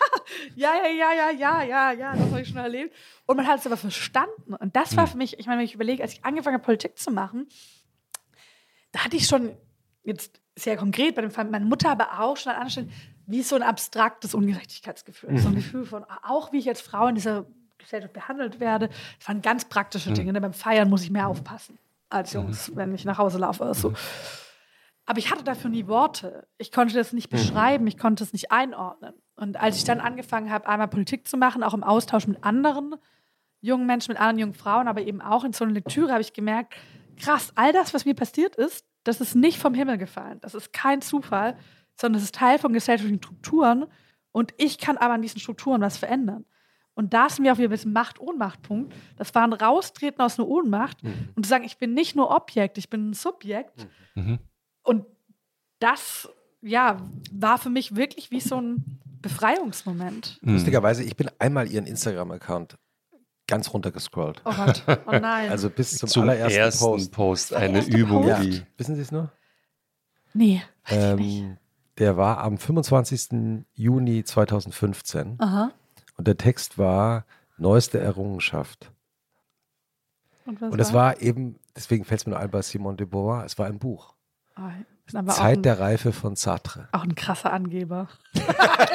ja, 0.54 0.74
ja, 0.74 0.86
ja, 0.86 1.12
ja, 1.12 1.30
ja, 1.30 1.62
ja, 1.62 1.92
ja, 1.92 2.12
das 2.12 2.30
habe 2.30 2.42
ich 2.42 2.48
schon 2.48 2.58
erlebt. 2.58 2.94
Und 3.24 3.38
man 3.38 3.46
hat 3.46 3.60
es 3.60 3.66
aber 3.66 3.78
verstanden. 3.78 4.54
Und 4.54 4.76
das 4.76 4.96
war 4.96 5.06
mhm. 5.06 5.10
für 5.10 5.16
mich, 5.16 5.38
ich 5.38 5.46
meine, 5.46 5.58
wenn 5.58 5.64
ich 5.64 5.74
überlege, 5.74 6.02
als 6.02 6.12
ich 6.12 6.24
angefangen 6.26 6.54
habe, 6.54 6.64
Politik 6.64 6.98
zu 6.98 7.10
machen, 7.10 7.48
da 8.92 9.04
hatte 9.04 9.16
ich 9.16 9.26
schon 9.26 9.56
jetzt 10.02 10.42
sehr 10.58 10.76
konkret 10.76 11.14
bei 11.14 11.22
dem 11.22 11.30
Fall 11.30 11.44
meine 11.46 11.64
Mutter, 11.64 11.90
aber 11.90 12.20
auch 12.20 12.36
schon 12.36 12.50
an 12.50 12.56
anderen 12.56 12.70
Stellen, 12.70 12.92
wie 13.26 13.42
so 13.42 13.56
ein 13.56 13.62
abstraktes 13.62 14.34
Ungerechtigkeitsgefühl. 14.34 15.32
Mhm. 15.32 15.38
So 15.38 15.48
ein 15.48 15.52
mhm. 15.52 15.56
Gefühl 15.56 15.84
von, 15.84 16.04
auch 16.22 16.52
wie 16.52 16.58
ich 16.58 16.68
als 16.68 16.80
Frau 16.80 17.06
in 17.06 17.14
dieser 17.14 17.46
Gesellschaft 17.78 18.12
behandelt 18.12 18.60
werde. 18.60 18.88
Das 19.18 19.28
waren 19.28 19.42
ganz 19.42 19.64
praktische 19.66 20.10
mhm. 20.10 20.14
Dinge. 20.14 20.32
Ne? 20.32 20.40
Beim 20.40 20.52
Feiern 20.52 20.88
muss 20.88 21.02
ich 21.02 21.10
mehr 21.10 21.28
aufpassen 21.28 21.78
als 22.10 22.34
mhm. 22.34 22.40
Jungs, 22.40 22.68
mhm. 22.68 22.76
wenn 22.76 22.94
ich 22.94 23.04
nach 23.04 23.18
Hause 23.18 23.38
laufe 23.38 23.62
oder 23.62 23.74
so. 23.74 23.92
Aber 25.06 25.18
ich 25.18 25.30
hatte 25.30 25.42
dafür 25.42 25.70
nie 25.70 25.86
Worte. 25.86 26.46
Ich 26.58 26.70
konnte 26.70 26.94
das 26.94 27.14
nicht 27.14 27.30
beschreiben, 27.30 27.86
ich 27.86 27.96
konnte 27.96 28.22
es 28.24 28.34
nicht 28.34 28.52
einordnen. 28.52 29.14
Und 29.36 29.58
als 29.58 29.76
ich 29.76 29.84
dann 29.84 30.00
angefangen 30.00 30.50
habe, 30.50 30.68
einmal 30.68 30.88
Politik 30.88 31.26
zu 31.26 31.38
machen, 31.38 31.62
auch 31.62 31.72
im 31.72 31.82
Austausch 31.82 32.26
mit 32.26 32.44
anderen 32.44 32.94
jungen 33.60 33.86
Menschen, 33.86 34.12
mit 34.12 34.20
anderen 34.20 34.38
jungen 34.38 34.54
Frauen, 34.54 34.86
aber 34.86 35.00
eben 35.00 35.22
auch 35.22 35.44
in 35.44 35.54
so 35.54 35.64
einer 35.64 35.72
Lektüre, 35.72 36.12
habe 36.12 36.20
ich 36.20 36.34
gemerkt, 36.34 36.74
krass, 37.16 37.52
all 37.54 37.72
das, 37.72 37.94
was 37.94 38.04
mir 38.04 38.14
passiert 38.14 38.56
ist, 38.56 38.84
das 39.08 39.22
ist 39.22 39.34
nicht 39.34 39.58
vom 39.58 39.72
Himmel 39.72 39.96
gefallen. 39.96 40.38
Das 40.42 40.54
ist 40.54 40.72
kein 40.72 41.00
Zufall, 41.00 41.56
sondern 41.94 42.18
es 42.18 42.24
ist 42.24 42.34
Teil 42.34 42.58
von 42.58 42.74
gesellschaftlichen 42.74 43.22
Strukturen. 43.22 43.86
Und 44.32 44.52
ich 44.58 44.78
kann 44.78 44.98
aber 44.98 45.14
an 45.14 45.22
diesen 45.22 45.40
Strukturen 45.40 45.80
was 45.80 45.96
verändern. 45.96 46.44
Und 46.94 47.14
da 47.14 47.30
sind 47.30 47.44
wir 47.44 47.52
auch 47.52 47.58
wieder 47.58 47.68
ein 47.68 47.70
bisschen 47.70 47.92
Macht-Ohnmacht-Punkt. 47.92 48.92
Das 49.16 49.34
war 49.34 49.44
ein 49.44 49.52
Raustreten 49.52 50.20
aus 50.20 50.38
einer 50.38 50.48
Ohnmacht 50.48 51.02
mhm. 51.02 51.30
und 51.34 51.46
zu 51.46 51.48
sagen, 51.48 51.64
ich 51.64 51.78
bin 51.78 51.94
nicht 51.94 52.16
nur 52.16 52.30
Objekt, 52.30 52.76
ich 52.76 52.90
bin 52.90 53.10
ein 53.10 53.14
Subjekt. 53.14 53.88
Mhm. 54.14 54.40
Und 54.82 55.06
das, 55.78 56.28
ja, 56.60 56.98
war 57.32 57.56
für 57.56 57.70
mich 57.70 57.96
wirklich 57.96 58.30
wie 58.30 58.40
so 58.40 58.60
ein 58.60 59.00
Befreiungsmoment. 59.22 60.38
Hm. 60.42 60.54
Lustigerweise, 60.54 61.02
ich 61.02 61.16
bin 61.16 61.30
einmal 61.38 61.70
ihren 61.70 61.86
Instagram-Account 61.86 62.78
ganz 63.48 63.72
runtergescrollt. 63.72 64.42
Oh 64.44 64.52
Gott, 64.52 64.84
oh 64.86 65.10
nein. 65.20 65.50
Also 65.50 65.68
bis 65.70 65.96
zum, 65.96 66.08
Zum 66.08 66.22
allerersten 66.22 66.58
ersten 66.60 66.84
Post. 66.84 67.12
Post, 67.12 67.54
eine 67.54 67.78
erste 67.78 67.96
Übung, 67.96 68.22
Post? 68.22 68.42
die. 68.44 68.62
Wissen 68.76 68.94
Sie 68.94 69.02
es 69.02 69.10
noch? 69.10 69.28
nee, 70.34 70.62
weiß 70.88 71.14
ich 71.14 71.16
nicht. 71.16 71.42
Ähm, 71.42 71.56
der 71.98 72.16
war 72.16 72.38
am 72.38 72.58
25. 72.58 73.64
Juni 73.74 74.22
2015 74.22 75.36
Aha. 75.40 75.72
und 76.16 76.28
der 76.28 76.36
Text 76.36 76.78
war 76.78 77.24
neueste 77.56 77.98
Errungenschaft. 77.98 78.92
Und, 80.46 80.60
was 80.60 80.72
Und 80.72 80.78
es 80.78 80.92
war 80.92 81.20
eben, 81.20 81.58
deswegen 81.74 82.04
fällt 82.04 82.20
es 82.20 82.26
mir 82.26 82.30
nur 82.34 82.40
ein 82.40 82.50
bei 82.50 82.62
Simone 82.62 82.96
de 82.96 83.06
Beauvoir, 83.06 83.44
es 83.44 83.58
war 83.58 83.66
ein 83.66 83.78
Buch. 83.80 84.14
Oh, 84.56 85.22
Zeit 85.28 85.58
ein, 85.58 85.62
der 85.62 85.80
Reife 85.80 86.12
von 86.12 86.36
Sartre. 86.36 86.88
auch 86.92 87.02
ein 87.02 87.14
krasser 87.14 87.52
Angeber. 87.52 88.08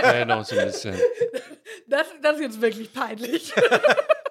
Ja, 0.01 0.25
noch 0.25 0.45
so 0.45 0.57
ein 0.57 0.65
bisschen. 0.67 0.95
Das, 1.87 2.07
das 2.21 2.35
ist 2.35 2.41
jetzt 2.41 2.61
wirklich 2.61 2.93
peinlich. 2.93 3.53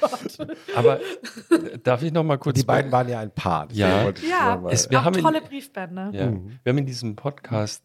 Gott. 0.00 0.48
Aber 0.74 1.00
äh, 1.00 1.78
darf 1.82 2.02
ich 2.02 2.12
noch 2.12 2.24
mal 2.24 2.38
kurz. 2.38 2.58
Die 2.58 2.64
beiden 2.64 2.90
waren 2.92 3.08
ja 3.08 3.20
ein 3.20 3.30
Paar. 3.32 3.68
Ja. 3.72 4.10
Ja, 4.28 4.62
Es- 4.68 4.90
wir 4.90 5.00
auch 5.00 5.04
haben 5.04 5.16
in- 5.16 5.22
tolle 5.22 5.40
Briefbände. 5.42 6.10
Ja. 6.12 6.26
Mhm. 6.30 6.58
Wir 6.62 6.70
haben 6.70 6.78
in 6.78 6.86
diesem 6.86 7.16
Podcast 7.16 7.82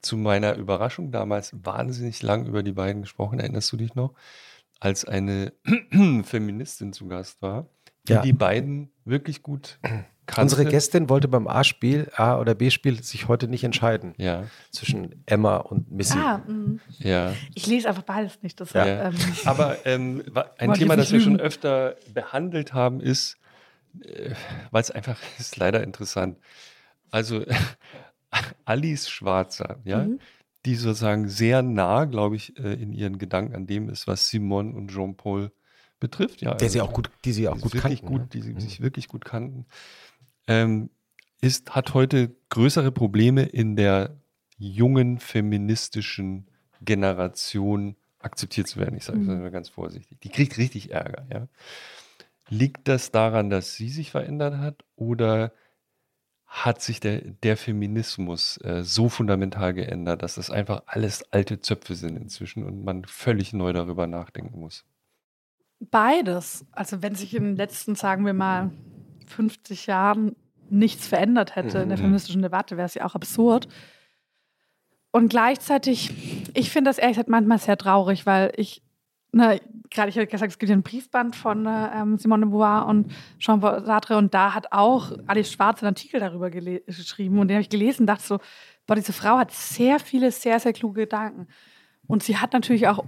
zu 0.00 0.16
meiner 0.16 0.56
Überraschung 0.56 1.12
damals 1.12 1.52
wahnsinnig 1.64 2.22
lang 2.22 2.46
über 2.46 2.62
die 2.62 2.72
beiden 2.72 3.02
gesprochen. 3.02 3.38
Erinnerst 3.38 3.70
du 3.72 3.76
dich 3.76 3.94
noch? 3.94 4.14
Als 4.80 5.04
eine 5.04 5.52
Feministin 6.24 6.92
zu 6.92 7.06
Gast 7.06 7.40
war, 7.40 7.68
die 8.08 8.12
Ja. 8.14 8.22
die 8.22 8.32
beiden 8.32 8.90
wirklich 9.04 9.42
gut 9.42 9.78
kannte. 10.26 10.42
Unsere 10.54 10.64
Gästin 10.70 11.08
wollte 11.08 11.28
beim 11.28 11.46
A-Spiel, 11.48 12.10
A- 12.16 12.38
oder 12.38 12.54
B-Spiel, 12.54 13.02
sich 13.02 13.28
heute 13.28 13.48
nicht 13.48 13.64
entscheiden 13.64 14.14
Ja, 14.18 14.44
zwischen 14.70 15.22
Emma 15.26 15.56
und 15.56 15.90
Missy. 15.90 16.18
Ah, 16.18 16.38
mh. 16.46 16.78
ja. 17.00 17.32
ich 17.54 17.66
lese 17.66 17.88
einfach 17.88 18.02
beides 18.02 18.42
nicht. 18.42 18.60
Das 18.60 18.72
Ja. 18.72 19.08
ähm, 19.08 19.14
Aber 19.44 19.84
ähm, 19.86 20.22
ein 20.58 20.74
Thema, 20.74 20.96
das 20.96 21.12
wir 21.12 21.20
schon 21.20 21.40
öfter 21.40 21.96
behandelt 22.14 22.72
haben, 22.72 23.00
ist, 23.00 23.36
äh, 24.00 24.30
weil 24.70 24.80
es 24.82 24.90
einfach 24.90 25.18
ist 25.38 25.56
leider 25.56 25.82
interessant. 25.82 26.38
Also 27.10 27.44
Alice 28.64 29.08
Schwarzer, 29.10 29.78
ja, 29.84 30.04
Mhm. 30.04 30.20
die 30.64 30.76
sozusagen 30.76 31.28
sehr 31.28 31.62
nah, 31.62 32.04
glaube 32.04 32.36
ich, 32.36 32.56
äh, 32.58 32.72
in 32.74 32.92
ihren 32.92 33.18
Gedanken 33.18 33.54
an 33.54 33.66
dem 33.66 33.88
ist, 33.88 34.06
was 34.06 34.28
Simone 34.28 34.72
und 34.74 34.88
Jean-Paul 34.90 35.50
betrifft. 36.00 36.40
Ja, 36.40 36.54
Der 36.54 36.70
sie 36.70 36.80
also 36.80 36.90
auch 36.90 36.94
gut, 36.94 37.10
die 37.24 37.32
sie 37.32 37.48
auch 37.48 37.54
die 37.56 37.60
gut 37.62 37.72
kannten. 37.76 38.04
ne? 38.04 38.10
gut, 38.10 38.34
die 38.34 38.42
sie 38.42 38.52
Mhm. 38.54 38.60
sich 38.60 38.80
wirklich 38.80 39.08
gut 39.08 39.24
kannten, 39.24 39.66
ähm, 40.46 40.90
ist, 41.40 41.74
hat 41.74 41.94
heute 41.94 42.34
größere 42.50 42.92
Probleme 42.92 43.42
in 43.44 43.76
der 43.76 44.16
jungen 44.58 45.18
feministischen 45.18 46.48
Generation 46.80 47.96
akzeptiert 48.20 48.68
zu 48.68 48.78
werden. 48.78 48.96
Ich 48.96 49.04
sage 49.04 49.18
das 49.18 49.28
Mhm. 49.28 49.40
mal 49.42 49.50
ganz 49.50 49.68
vorsichtig. 49.68 50.20
Die 50.20 50.28
kriegt 50.28 50.56
richtig 50.58 50.92
Ärger. 50.92 51.26
Ja? 51.32 51.48
Liegt 52.48 52.86
das 52.86 53.10
daran, 53.10 53.50
dass 53.50 53.74
sie 53.76 53.88
sich 53.88 54.10
verändert 54.10 54.58
hat 54.58 54.84
oder 54.94 55.52
hat 56.46 56.82
sich 56.82 57.00
der, 57.00 57.20
der 57.22 57.56
Feminismus 57.56 58.58
äh, 58.58 58.84
so 58.84 59.08
fundamental 59.08 59.72
geändert, 59.74 60.22
dass 60.22 60.34
das 60.34 60.50
einfach 60.50 60.82
alles 60.86 61.24
alte 61.32 61.60
Zöpfe 61.60 61.94
sind 61.94 62.16
inzwischen 62.16 62.64
und 62.64 62.84
man 62.84 63.04
völlig 63.06 63.52
neu 63.54 63.72
darüber 63.72 64.06
nachdenken 64.06 64.60
muss? 64.60 64.84
beides. 65.90 66.64
Also 66.72 67.02
wenn 67.02 67.14
sich 67.14 67.34
in 67.34 67.44
den 67.44 67.56
letzten, 67.56 67.94
sagen 67.94 68.24
wir 68.24 68.34
mal, 68.34 68.70
50 69.32 69.86
Jahren 69.86 70.36
nichts 70.70 71.06
verändert 71.06 71.56
hätte 71.56 71.78
in 71.78 71.88
der 71.88 71.98
Mhm. 71.98 72.02
feministischen 72.02 72.42
Debatte, 72.42 72.76
wäre 72.76 72.86
es 72.86 72.94
ja 72.94 73.04
auch 73.04 73.14
absurd. 73.14 73.68
Und 75.10 75.28
gleichzeitig, 75.28 76.10
ich 76.54 76.70
finde 76.70 76.88
das 76.88 76.98
ehrlich 76.98 77.16
gesagt 77.16 77.28
manchmal 77.28 77.58
sehr 77.58 77.76
traurig, 77.76 78.24
weil 78.24 78.52
ich, 78.56 78.82
ne, 79.32 79.60
gerade 79.90 80.08
ich 80.08 80.16
habe 80.16 80.26
gesagt, 80.26 80.52
es 80.52 80.58
gibt 80.58 80.70
ja 80.70 80.74
einen 80.74 80.82
Briefband 80.82 81.36
von 81.36 81.66
äh, 81.66 82.00
ähm, 82.00 82.16
Simone 82.16 82.46
de 82.46 82.50
Beauvoir 82.50 82.86
und 82.86 83.12
Jean-Paul 83.38 83.84
Sartre 83.84 84.16
und 84.16 84.32
da 84.32 84.54
hat 84.54 84.72
auch 84.72 85.12
Alice 85.26 85.52
Schwarz 85.52 85.82
einen 85.82 85.88
Artikel 85.88 86.18
darüber 86.18 86.50
geschrieben 86.50 87.38
und 87.38 87.48
den 87.48 87.56
habe 87.56 87.62
ich 87.62 87.68
gelesen 87.68 88.02
und 88.02 88.06
dachte 88.06 88.24
so, 88.24 88.38
boah, 88.86 88.94
diese 88.94 89.12
Frau 89.12 89.36
hat 89.36 89.50
sehr 89.50 90.00
viele, 90.00 90.30
sehr, 90.32 90.58
sehr 90.60 90.72
kluge 90.72 91.02
Gedanken. 91.02 91.46
Und 92.06 92.22
sie 92.22 92.38
hat 92.38 92.54
natürlich 92.54 92.88
auch 92.88 93.04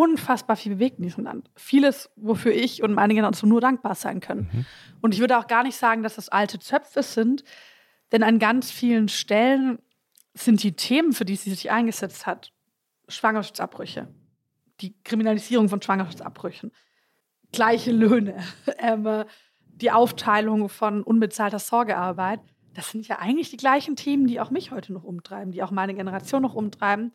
unfassbar 0.00 0.56
viel 0.56 0.74
bewegt 0.74 0.98
in 0.98 1.04
diesem 1.04 1.24
Land. 1.24 1.50
Vieles, 1.56 2.10
wofür 2.16 2.52
ich 2.52 2.82
und 2.82 2.94
meine 2.94 3.14
Generation 3.14 3.50
nur 3.50 3.60
dankbar 3.60 3.94
sein 3.94 4.20
können. 4.20 4.66
Und 5.02 5.12
ich 5.12 5.20
würde 5.20 5.36
auch 5.38 5.46
gar 5.46 5.62
nicht 5.62 5.76
sagen, 5.76 6.02
dass 6.02 6.14
das 6.14 6.30
alte 6.30 6.58
Zöpfe 6.58 7.02
sind, 7.02 7.44
denn 8.10 8.22
an 8.22 8.38
ganz 8.38 8.70
vielen 8.70 9.08
Stellen 9.08 9.78
sind 10.32 10.62
die 10.62 10.72
Themen, 10.72 11.12
für 11.12 11.26
die 11.26 11.36
sie 11.36 11.50
sich 11.50 11.70
eingesetzt 11.70 12.26
hat, 12.26 12.52
Schwangerschaftsabbrüche, 13.08 14.08
die 14.80 14.94
Kriminalisierung 15.02 15.68
von 15.68 15.82
Schwangerschaftsabbrüchen, 15.82 16.72
gleiche 17.52 17.92
Löhne, 17.92 18.42
äh, 18.78 19.24
die 19.66 19.90
Aufteilung 19.90 20.70
von 20.70 21.02
unbezahlter 21.02 21.58
Sorgearbeit. 21.58 22.40
Das 22.72 22.90
sind 22.90 23.06
ja 23.06 23.18
eigentlich 23.18 23.50
die 23.50 23.58
gleichen 23.58 23.96
Themen, 23.96 24.26
die 24.26 24.40
auch 24.40 24.50
mich 24.50 24.70
heute 24.70 24.94
noch 24.94 25.04
umtreiben, 25.04 25.52
die 25.52 25.62
auch 25.62 25.72
meine 25.72 25.94
Generation 25.94 26.40
noch 26.40 26.54
umtreiben. 26.54 27.12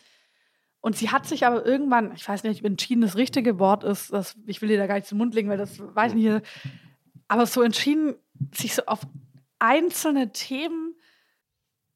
Und 0.86 0.96
sie 0.96 1.10
hat 1.10 1.26
sich 1.26 1.48
aber 1.48 1.66
irgendwann, 1.66 2.14
ich 2.14 2.30
weiß 2.30 2.44
nicht, 2.44 2.64
entschieden 2.64 3.02
das 3.02 3.16
richtige 3.16 3.58
Wort 3.58 3.84
ist, 3.84 4.14
das, 4.14 4.36
ich 4.46 4.62
will 4.62 4.70
dir 4.70 4.78
da 4.78 4.86
gar 4.86 4.94
nicht 4.94 5.08
zum 5.08 5.18
Mund 5.18 5.34
legen, 5.34 5.50
weil 5.50 5.58
das 5.58 5.80
weiß 5.80 6.14
ich 6.14 6.24
nicht, 6.24 6.46
aber 7.28 7.48
so 7.48 7.64
entschieden, 7.64 8.14
sich 8.54 8.76
so 8.76 8.84
auf 8.86 9.00
einzelne 9.58 10.32
Themen 10.32 10.94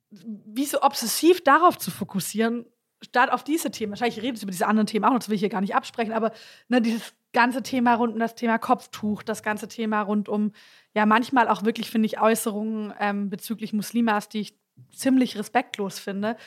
wie 0.10 0.66
so 0.66 0.82
obsessiv 0.82 1.44
darauf 1.44 1.78
zu 1.78 1.92
fokussieren, 1.92 2.66
statt 3.04 3.32
auf 3.32 3.44
diese 3.44 3.70
Themen. 3.70 3.92
Wahrscheinlich 3.92 4.24
redet 4.24 4.40
sie 4.40 4.46
über 4.46 4.52
diese 4.52 4.66
anderen 4.66 4.88
Themen 4.88 5.06
auch 5.06 5.12
noch, 5.12 5.20
das 5.20 5.30
will 5.30 5.36
ich 5.36 5.42
hier 5.42 5.50
gar 5.50 5.62
nicht 5.62 5.76
absprechen, 5.76 6.12
aber 6.12 6.32
ne, 6.68 6.82
dieses 6.82 7.14
ganze 7.32 7.62
Thema 7.62 7.94
rund 7.94 8.14
um 8.14 8.20
das 8.20 8.34
Thema 8.34 8.58
Kopftuch, 8.58 9.22
das 9.22 9.44
ganze 9.44 9.68
Thema 9.68 10.02
rund 10.02 10.30
um, 10.30 10.52
ja, 10.96 11.06
manchmal 11.06 11.48
auch 11.48 11.64
wirklich, 11.64 11.92
finde 11.92 12.08
ich, 12.08 12.20
Äußerungen 12.20 12.92
ähm, 13.00 13.30
bezüglich 13.30 13.72
Muslimas, 13.72 14.30
die 14.30 14.40
ich 14.40 14.58
ziemlich 14.92 15.38
respektlos 15.38 16.00
finde. 16.00 16.38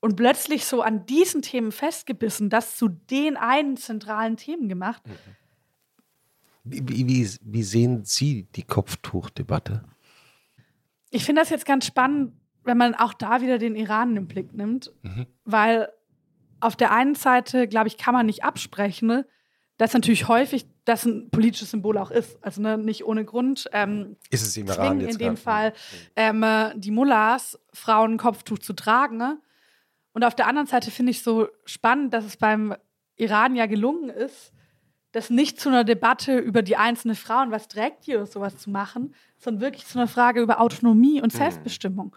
Und 0.00 0.16
plötzlich 0.16 0.64
so 0.66 0.82
an 0.82 1.06
diesen 1.06 1.42
Themen 1.42 1.72
festgebissen, 1.72 2.50
das 2.50 2.76
zu 2.76 2.88
den 2.88 3.36
einen 3.36 3.76
zentralen 3.76 4.36
Themen 4.36 4.68
gemacht. 4.68 5.02
Wie, 6.64 6.82
wie, 6.88 7.06
wie, 7.08 7.28
wie 7.42 7.62
sehen 7.62 8.04
Sie 8.04 8.44
die 8.54 8.62
Kopftuchdebatte? 8.62 9.84
Ich 11.10 11.24
finde 11.24 11.40
das 11.42 11.50
jetzt 11.50 11.64
ganz 11.66 11.86
spannend, 11.86 12.32
wenn 12.64 12.76
man 12.76 12.94
auch 12.94 13.14
da 13.14 13.40
wieder 13.40 13.58
den 13.58 13.76
Iran 13.76 14.16
im 14.16 14.26
Blick 14.26 14.52
nimmt, 14.52 14.92
Mhm. 15.02 15.26
weil 15.44 15.88
auf 16.60 16.74
der 16.76 16.90
einen 16.92 17.14
Seite, 17.14 17.68
glaube 17.68 17.88
ich, 17.88 17.96
kann 17.96 18.14
man 18.14 18.26
nicht 18.26 18.42
absprechen, 18.44 19.08
ne, 19.08 19.26
dass 19.76 19.92
natürlich 19.92 20.26
häufig 20.26 20.66
das 20.84 21.04
ein 21.04 21.30
politisches 21.30 21.70
Symbol 21.70 21.98
auch 21.98 22.10
ist. 22.10 22.38
Also 22.42 22.62
ne, 22.62 22.78
nicht 22.78 23.04
ohne 23.04 23.24
Grund 23.24 23.68
ähm, 23.72 24.16
Ist 24.30 24.42
es 24.42 24.56
im 24.56 24.66
Iran 24.66 24.76
zwingen 24.88 25.00
jetzt 25.00 25.12
in 25.12 25.18
dem? 25.18 25.36
Fall 25.36 25.72
ähm, 26.16 26.42
äh, 26.42 26.72
die 26.76 26.90
Mullahs, 26.90 27.58
Frauen 27.72 28.16
Kopftuch 28.16 28.58
zu 28.58 28.72
tragen. 28.72 29.16
Ne? 29.18 29.38
Und 30.16 30.24
auf 30.24 30.34
der 30.34 30.46
anderen 30.46 30.66
Seite 30.66 30.90
finde 30.90 31.10
ich 31.10 31.22
so 31.22 31.46
spannend, 31.66 32.14
dass 32.14 32.24
es 32.24 32.38
beim 32.38 32.74
Iran 33.16 33.54
ja 33.54 33.66
gelungen 33.66 34.08
ist, 34.08 34.50
das 35.12 35.28
nicht 35.28 35.60
zu 35.60 35.68
einer 35.68 35.84
Debatte 35.84 36.38
über 36.38 36.62
die 36.62 36.78
einzelne 36.78 37.14
Frau 37.14 37.42
und 37.42 37.50
was 37.50 37.68
trägt 37.68 38.06
die 38.06 38.14
oder 38.14 38.24
sowas 38.24 38.56
zu 38.56 38.70
machen, 38.70 39.14
sondern 39.36 39.60
wirklich 39.60 39.84
zu 39.84 39.98
einer 39.98 40.08
Frage 40.08 40.40
über 40.40 40.58
Autonomie 40.62 41.20
und 41.20 41.34
Selbstbestimmung. 41.34 42.16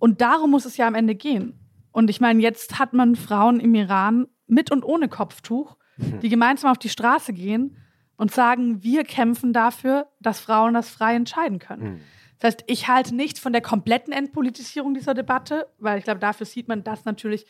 Und 0.00 0.22
darum 0.22 0.50
muss 0.50 0.64
es 0.64 0.76
ja 0.76 0.88
am 0.88 0.96
Ende 0.96 1.14
gehen. 1.14 1.56
Und 1.92 2.10
ich 2.10 2.20
meine, 2.20 2.42
jetzt 2.42 2.80
hat 2.80 2.94
man 2.94 3.14
Frauen 3.14 3.60
im 3.60 3.76
Iran 3.76 4.26
mit 4.48 4.72
und 4.72 4.82
ohne 4.84 5.08
Kopftuch, 5.08 5.76
die 5.98 6.30
gemeinsam 6.30 6.72
auf 6.72 6.78
die 6.78 6.88
Straße 6.88 7.32
gehen 7.32 7.76
und 8.16 8.32
sagen, 8.32 8.82
wir 8.82 9.04
kämpfen 9.04 9.52
dafür, 9.52 10.08
dass 10.18 10.40
Frauen 10.40 10.74
das 10.74 10.88
frei 10.88 11.14
entscheiden 11.14 11.60
können. 11.60 12.00
Das 12.42 12.54
heißt, 12.54 12.64
ich 12.66 12.88
halte 12.88 13.14
nichts 13.14 13.38
von 13.38 13.52
der 13.52 13.62
kompletten 13.62 14.12
Entpolitisierung 14.12 14.94
dieser 14.94 15.14
Debatte, 15.14 15.68
weil 15.78 15.98
ich 15.98 16.04
glaube, 16.04 16.18
dafür 16.18 16.44
sieht 16.44 16.66
man, 16.66 16.82
dass 16.82 17.04
natürlich 17.04 17.46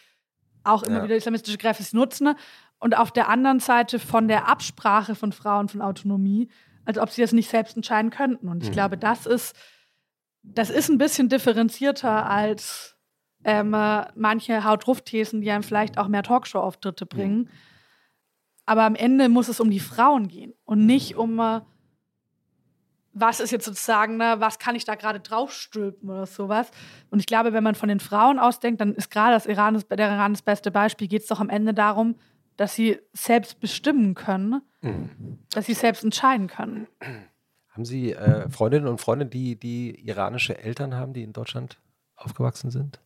auch 0.65 0.83
immer 0.83 0.99
Ja. 0.99 1.05
wieder 1.05 1.17
islamistische 1.17 1.57
Kräfte 1.57 1.83
es 1.83 1.95
nutzen. 1.95 2.35
Und 2.79 2.95
auf 2.99 3.11
der 3.11 3.29
anderen 3.31 3.59
Seite 3.59 3.99
von 3.99 4.29
der 4.29 4.49
Absprache 4.49 5.15
von 5.15 5.33
Frauen 5.33 5.69
von 5.71 5.81
Autonomie, 5.81 6.51
als 6.85 6.99
ob 6.99 7.09
sie 7.09 7.23
das 7.23 7.33
nicht 7.33 7.49
selbst 7.49 7.75
entscheiden 7.75 8.11
könnten. 8.11 8.49
Und 8.49 8.63
ich 8.65 8.71
glaube, 8.71 8.99
das 8.99 9.25
ist, 9.25 9.57
das 10.43 10.69
ist 10.69 10.91
ein 10.91 10.99
bisschen 10.99 11.31
differenzierter 11.31 12.29
als 12.29 12.95
ähm, 13.45 13.73
äh, 13.73 14.05
manche 14.15 14.63
Haut-Ruff-Thesen, 14.63 15.41
die 15.41 15.51
einem 15.51 15.63
vielleicht 15.63 15.97
auch 15.97 16.09
mehr 16.09 16.23
Talkshow-Auftritte 16.23 17.07
bringen. 17.07 17.49
Aber 18.67 18.83
am 18.83 18.95
Ende 18.95 19.31
muss 19.31 19.49
es 19.49 19.59
um 19.59 19.71
die 19.71 19.81
Frauen 19.81 20.29
gehen 20.29 20.53
und 20.65 20.85
nicht 20.85 21.17
um, 21.17 21.39
äh, 21.41 21.63
was 23.15 23.41
ist 23.41 23.51
jetzt 23.51 23.65
sozusagen, 23.65 24.17
ne, 24.17 24.37
was 24.39 24.59
kann 24.59 24.75
ich 24.75 24.85
da 24.85 24.95
gerade 24.95 25.21
draufstülpen 25.21 26.09
oder 26.09 26.27
sowas. 26.27 26.71
Und 27.11 27.19
ich 27.21 27.27
glaube, 27.27 27.53
wenn 27.53 27.63
man 27.65 27.75
von 27.75 27.89
den 27.89 28.01
Frauen 28.01 28.39
ausdenkt, 28.39 28.81
dann 28.81 28.95
ist 28.95 29.11
gerade 29.11 29.35
das 29.35 29.47
Iran 29.47 29.75
das, 29.75 29.87
der 29.87 30.11
Iran 30.11 30.33
das 30.33 30.43
beste 30.43 30.71
Beispiel, 30.71 31.09
geht 31.09 31.23
es 31.23 31.29
doch 31.29 31.41
am 31.41 31.51
Ende 31.51 31.75
darum, 31.75 32.17
dass 32.57 32.75
sie 32.75 32.99
selbst 33.13 33.61
bestimmen 33.61 34.15
können, 34.15 34.63
dass 35.51 35.67
sie 35.67 35.75
selbst 35.75 36.05
entscheiden 36.05 36.47
können. 36.49 36.87
Haben 37.71 37.85
Sie 37.85 38.13
äh, 38.13 38.49
Freundinnen 38.51 38.87
und 38.87 39.01
Freunde, 39.01 39.25
die, 39.27 39.59
die 39.59 40.07
iranische 40.07 40.59
Eltern 40.59 40.95
haben, 40.95 41.13
die 41.15 41.23
in 41.23 41.33
Deutschland 41.33 41.81
aufgewachsen 42.17 42.71
sind? 42.71 43.01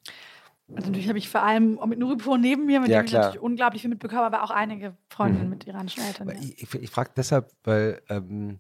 Also 0.75 0.89
natürlich 0.89 1.09
habe 1.09 1.19
ich 1.19 1.29
vor 1.29 1.43
allem 1.45 1.79
mit 1.87 2.01
Nuripur 2.01 2.39
neben 2.39 2.67
mir, 2.67 2.81
mit 2.81 2.91
Ja, 2.91 2.99
dem 2.99 3.07
ich 3.07 3.13
natürlich 3.13 3.39
unglaublich 3.41 3.83
viel 3.83 3.91
mitbekommen, 3.91 4.23
aber 4.23 4.43
auch 4.43 4.51
einige 4.51 4.97
Freundinnen 5.09 5.45
Mhm. 5.45 5.51
mit 5.51 5.67
iranischen 5.69 6.03
Eltern. 6.03 6.29
Ja. 6.29 6.35
Ich, 6.41 6.61
ich, 6.63 6.75
ich 6.75 6.91
frage 6.91 7.11
deshalb, 7.17 7.53
weil 7.63 8.03
ähm, 8.09 8.59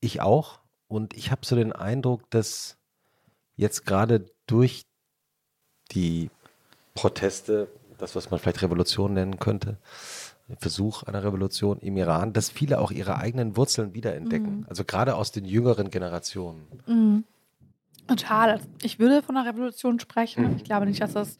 ich 0.00 0.20
auch 0.20 0.59
und 0.90 1.16
ich 1.16 1.30
habe 1.30 1.46
so 1.46 1.54
den 1.54 1.72
Eindruck, 1.72 2.28
dass 2.30 2.76
jetzt 3.54 3.86
gerade 3.86 4.26
durch 4.46 4.86
die 5.92 6.30
Proteste, 6.94 7.68
das, 7.96 8.16
was 8.16 8.30
man 8.30 8.40
vielleicht 8.40 8.60
Revolution 8.62 9.14
nennen 9.14 9.38
könnte, 9.38 9.78
Versuch 10.58 11.04
einer 11.04 11.22
Revolution 11.22 11.78
im 11.78 11.96
Iran, 11.96 12.32
dass 12.32 12.50
viele 12.50 12.80
auch 12.80 12.90
ihre 12.90 13.18
eigenen 13.18 13.56
Wurzeln 13.56 13.94
wiederentdecken. 13.94 14.66
Also 14.68 14.84
gerade 14.84 15.14
aus 15.14 15.30
den 15.30 15.44
jüngeren 15.44 15.90
Generationen. 15.90 16.66
Mhm. 16.86 17.24
Total. 18.08 18.60
Ich 18.82 18.98
würde 18.98 19.22
von 19.22 19.36
einer 19.36 19.48
Revolution 19.48 20.00
sprechen. 20.00 20.50
Mhm. 20.50 20.56
Ich 20.56 20.64
glaube 20.64 20.86
nicht, 20.86 21.00
dass 21.00 21.12
das 21.12 21.38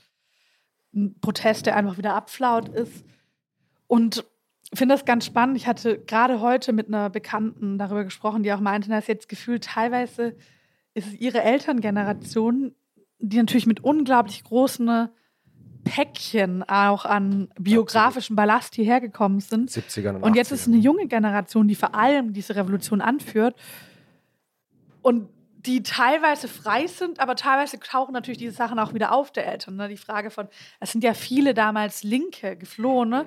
ein 0.95 1.19
Protest, 1.21 1.67
der 1.67 1.75
einfach 1.75 1.99
wieder 1.99 2.15
abflaut 2.15 2.69
ist. 2.69 3.05
Und 3.89 4.25
finde 4.73 4.95
das 4.95 5.05
ganz 5.05 5.27
spannend. 5.27 5.57
Ich 5.57 5.67
hatte 5.67 5.99
gerade 5.99 6.41
heute 6.41 6.73
mit 6.73 6.89
einer 6.89 7.11
Bekannten 7.11 7.79
darüber 7.79 8.05
gesprochen, 8.05 8.43
die 8.43 8.53
auch 8.53 8.61
meinte, 8.61 8.89
dass 8.89 9.07
jetzt 9.07 9.29
gefühlt 9.29 9.65
teilweise 9.65 10.37
ist 10.95 11.09
es 11.09 11.15
ihre 11.15 11.43
Elterngeneration, 11.43 12.75
die 13.19 13.37
natürlich 13.37 13.67
mit 13.67 13.81
unglaublich 13.83 14.45
großen 14.45 15.09
Päckchen 15.85 16.63
auch 16.63 17.05
an 17.05 17.49
biografischem 17.59 18.37
Ballast 18.37 18.75
hierher 18.75 19.01
gekommen 19.01 19.41
sind. 19.41 19.71
70ern 19.71 20.17
und 20.17 20.23
Und 20.23 20.37
jetzt 20.37 20.53
ist 20.53 20.65
80ern. 20.69 20.73
eine 20.73 20.83
junge 20.83 21.07
Generation, 21.07 21.69
die 21.69 21.75
vor 21.75 21.95
allem 21.95 22.33
diese 22.33 22.55
Revolution 22.57 23.01
anführt 23.01 23.57
und 25.03 25.29
die 25.67 25.83
teilweise 25.83 26.49
frei 26.49 26.87
sind, 26.87 27.21
aber 27.21 27.37
teilweise 27.37 27.79
tauchen 27.79 28.13
natürlich 28.13 28.39
diese 28.39 28.55
Sachen 28.55 28.79
auch 28.79 28.95
wieder 28.95 29.13
auf 29.13 29.31
der 29.31 29.47
Eltern. 29.47 29.77
Ne? 29.77 29.89
Die 29.89 29.97
Frage 29.97 30.31
von, 30.31 30.49
es 30.81 30.93
sind 30.93 31.05
ja 31.05 31.13
viele 31.13 31.53
damals 31.53 32.03
Linke, 32.03 32.57
Geflohene, 32.57 33.27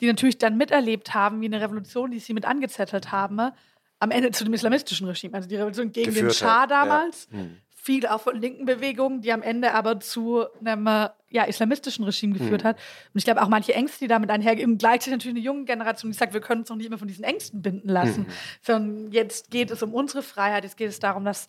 die 0.00 0.06
natürlich 0.06 0.38
dann 0.38 0.56
miterlebt 0.56 1.12
haben, 1.12 1.40
wie 1.40 1.46
eine 1.46 1.60
Revolution, 1.60 2.10
die 2.10 2.20
sie 2.20 2.32
mit 2.32 2.46
angezettelt 2.46 3.12
haben, 3.12 3.36
ne? 3.36 3.54
am 3.98 4.10
Ende 4.10 4.30
zu 4.30 4.44
dem 4.44 4.54
islamistischen 4.54 5.06
Regime. 5.06 5.34
Also 5.34 5.48
die 5.48 5.56
Revolution 5.56 5.92
gegen 5.92 6.14
den 6.14 6.14
Geführt 6.14 6.36
Schah 6.36 6.62
hat, 6.62 6.70
ja. 6.70 6.84
damals, 6.84 7.28
Hm. 7.30 7.58
Viel 7.88 8.06
auch 8.06 8.20
von 8.20 8.36
linken 8.36 8.66
Bewegungen, 8.66 9.22
die 9.22 9.32
am 9.32 9.40
Ende 9.40 9.72
aber 9.72 9.98
zu 9.98 10.44
einem 10.60 10.86
äh, 10.86 11.08
ja, 11.30 11.44
islamistischen 11.44 12.04
Regime 12.04 12.34
geführt 12.34 12.62
Hm. 12.62 12.68
hat. 12.68 12.76
Und 12.76 13.18
ich 13.18 13.24
glaube 13.24 13.40
auch 13.42 13.48
manche 13.48 13.72
Ängste, 13.72 14.00
die 14.00 14.08
damit 14.08 14.28
einhergehen, 14.30 14.76
gleichzeitig 14.76 15.12
natürlich 15.14 15.36
eine 15.38 15.44
junge 15.46 15.64
Generation, 15.64 16.10
die 16.12 16.16
sagt, 16.18 16.34
wir 16.34 16.42
können 16.42 16.60
uns 16.60 16.68
doch 16.68 16.76
nicht 16.76 16.86
immer 16.86 16.98
von 16.98 17.08
diesen 17.08 17.24
Ängsten 17.24 17.62
binden 17.62 17.88
lassen, 17.88 18.26
Hm. 18.26 18.32
sondern 18.60 19.10
jetzt 19.12 19.50
geht 19.50 19.70
es 19.70 19.82
um 19.82 19.94
unsere 19.94 20.22
Freiheit, 20.22 20.64
jetzt 20.64 20.76
geht 20.76 20.90
es 20.90 20.98
darum, 20.98 21.24
dass 21.24 21.48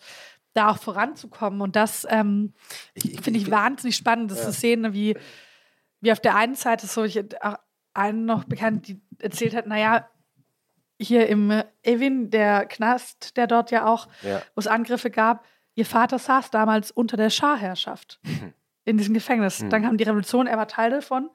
da 0.54 0.70
auch 0.70 0.78
voranzukommen. 0.78 1.60
Und 1.60 1.76
das 1.76 2.08
ähm, 2.10 2.54
finde 3.22 3.38
ich 3.40 3.52
wahnsinnig 3.52 3.98
spannend, 3.98 4.32
das 4.32 4.44
zu 4.46 4.52
sehen, 4.54 4.94
wie, 4.94 5.18
wie 6.00 6.12
auf 6.14 6.22
der 6.22 6.36
einen 6.38 6.56
Seite 6.56 6.88
so, 6.88 7.04
ich 7.04 7.20
auch 7.44 7.58
einen 7.94 8.24
noch 8.26 8.46
bekannt, 8.46 8.88
die 8.88 9.02
erzählt 9.20 9.54
hat, 9.56 9.68
naja, 9.68 10.08
hier 11.02 11.28
im 11.28 11.64
Evin, 11.84 12.30
der 12.30 12.66
Knast, 12.66 13.36
der 13.38 13.48
dort 13.48 13.72
ja 13.72 13.86
auch, 13.88 14.08
Ja. 14.22 14.42
wo 14.56 14.60
es 14.60 14.68
Angriffe 14.68 15.10
gab, 15.12 15.46
ihr 15.76 15.86
Vater 15.86 16.20
saß 16.20 16.52
damals 16.52 16.92
unter 16.92 17.18
der 17.18 17.30
Schah-Herrschaft 17.30 18.20
in 18.86 18.98
diesem 18.98 19.14
Gefängnis. 19.14 19.62
Mhm. 19.62 19.70
Dann 19.70 19.84
kam 19.84 19.98
die 19.98 20.04
Revolution, 20.04 20.48
er 20.48 20.58
war 20.58 20.68
Teil 20.68 20.92
davon, 20.92 21.30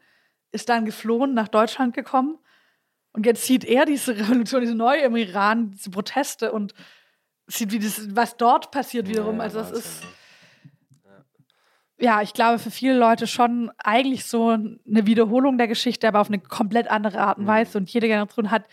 ist 0.52 0.68
dann 0.68 0.84
geflohen, 0.84 1.34
nach 1.34 1.48
Deutschland 1.48 1.94
gekommen. 1.94 2.38
Und 3.12 3.26
jetzt 3.26 3.44
sieht 3.44 3.64
er 3.64 3.84
diese 3.84 4.16
Revolution, 4.18 4.60
diese 4.60 4.74
neue 4.74 5.02
im 5.02 5.16
Iran, 5.16 5.70
diese 5.70 5.90
Proteste 5.90 6.52
und 6.52 6.74
sieht, 7.46 7.72
wie 7.72 7.78
das, 7.78 8.14
was 8.14 8.36
dort 8.36 8.70
passiert 8.70 9.08
wiederum. 9.08 9.40
Also 9.40 9.58
das 9.58 9.70
ist, 9.70 10.02
ne? 11.04 11.24
ja, 11.98 12.22
ich 12.22 12.32
glaube, 12.32 12.58
für 12.58 12.70
viele 12.70 12.98
Leute 12.98 13.26
schon 13.26 13.70
eigentlich 13.78 14.24
so 14.24 14.48
eine 14.50 15.06
Wiederholung 15.06 15.58
der 15.58 15.68
Geschichte, 15.68 16.08
aber 16.08 16.20
auf 16.20 16.28
eine 16.28 16.40
komplett 16.40 16.88
andere 16.88 17.20
Art 17.20 17.38
und 17.38 17.44
Mhm. 17.44 17.48
Weise. 17.48 17.78
Und 17.78 17.90
jede 17.90 18.08
Generation 18.08 18.50
hat 18.50 18.64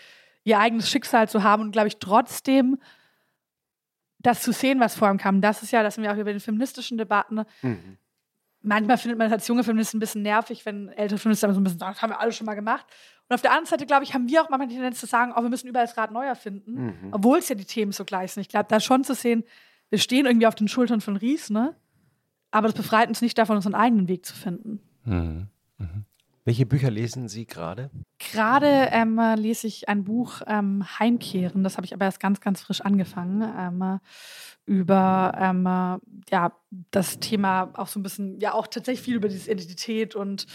ihr 0.43 0.59
eigenes 0.59 0.90
Schicksal 0.90 1.30
zu 1.30 1.43
haben 1.43 1.61
und, 1.64 1.72
glaube 1.72 1.88
ich, 1.90 1.98
trotzdem 1.98 2.80
das 4.22 4.41
zu 4.41 4.51
sehen, 4.53 4.80
was 4.80 4.95
vor 4.95 5.09
ihm 5.09 5.17
kam. 5.17 5.41
Das 5.41 5.64
ist 5.64 5.72
ja, 5.72 5.83
das 5.83 5.95
sind 5.95 6.03
wir 6.03 6.11
auch 6.14 6.17
über 6.17 6.32
den 6.32 6.40
feministischen 6.40 6.98
Debatten. 6.98 7.35
ne? 7.35 7.45
Mhm. 7.61 7.98
Manchmal 8.64 8.98
findet 8.98 9.17
man 9.17 9.27
es 9.27 9.33
als 9.33 9.48
junge 9.48 9.64
Feministen 9.64 9.98
ein 9.98 10.00
bisschen 10.01 10.22
nervig, 10.22 10.66
wenn 10.66 10.90
ältere 10.90 11.17
Feministen 11.17 11.51
so 11.53 11.59
ein 11.59 11.64
bisschen 11.64 11.80
sagen, 11.80 11.93
das 11.93 12.01
haben 12.03 12.11
wir 12.11 12.19
alle 12.19 12.32
schon 12.32 12.45
mal 12.45 12.53
gemacht. 12.53 12.85
Und 13.27 13.33
auf 13.33 13.41
der 13.41 13.51
anderen 13.51 13.66
Seite, 13.66 13.85
glaube 13.88 14.03
ich, 14.03 14.14
haben 14.14 14.30
wir 14.30 14.43
auch 14.43 14.50
manchmal 14.50 14.67
die 14.67 14.75
Tendenz 14.75 15.00
zu 15.00 15.08
sagen, 15.08 15.33
oh, 15.35 15.41
wir 15.41 15.50
müssen 15.50 15.67
überall 15.67 15.88
das 15.88 15.98
Rad 15.98 16.11
neu 16.11 16.25
erfinden, 16.25 16.74
Mhm. 16.85 17.09
obwohl 17.14 17.40
es 17.40 17.50
ja 17.50 17.56
die 17.56 17.66
Themen 17.66 17.91
so 17.91 18.06
gleich 18.06 18.33
sind. 18.33 18.41
Ich 18.41 18.50
glaube, 18.50 18.67
da 18.69 18.80
schon 18.80 19.03
zu 19.03 19.16
sehen, 19.16 19.43
wir 19.90 19.98
stehen 19.98 20.25
irgendwie 20.27 20.45
auf 20.48 20.53
den 20.56 20.67
Schultern 20.67 21.01
von 21.01 21.16
Ries, 21.17 21.50
ne? 21.50 21.75
Aber 22.51 22.67
das 22.67 22.75
befreit 22.75 23.08
uns 23.09 23.22
nicht 23.22 23.38
davon, 23.38 23.56
unseren 23.56 23.74
eigenen 23.75 24.08
Weg 24.08 24.25
zu 24.25 24.35
finden. 24.35 24.80
Mhm. 25.06 25.48
Welche 26.44 26.66
Bücher 26.66 26.90
lesen 26.90 27.28
Sie 27.28 27.45
gerade? 27.45 27.92
Gerade 28.18 28.90
ähm, 28.92 29.20
äh, 29.20 29.36
lese 29.36 29.68
ich 29.68 29.88
ein 29.90 30.03
Buch 30.03 30.42
ähm, 30.48 30.84
Heimkehren, 31.00 31.64
das 31.64 31.78
habe 31.78 31.86
ich 31.86 31.94
aber 31.94 32.06
erst 32.06 32.20
ganz, 32.20 32.42
ganz 32.42 32.61
frisch 32.61 32.82
angefangen, 32.82 33.42
ähm, 33.60 33.82
äh, 33.82 34.00
über 34.66 35.34
ähm, 35.40 35.66
äh, 35.68 36.00
ja, 36.32 36.52
das 36.90 37.20
Thema 37.20 37.72
auch 37.76 37.88
so 37.88 38.00
ein 38.00 38.03
bisschen, 38.03 38.40
ja 38.40 38.53
auch 38.53 38.66
tatsächlich 38.68 39.03
viel 39.06 39.16
über 39.16 39.28
diese 39.28 39.52
Identität 39.52 40.16
und 40.16 40.48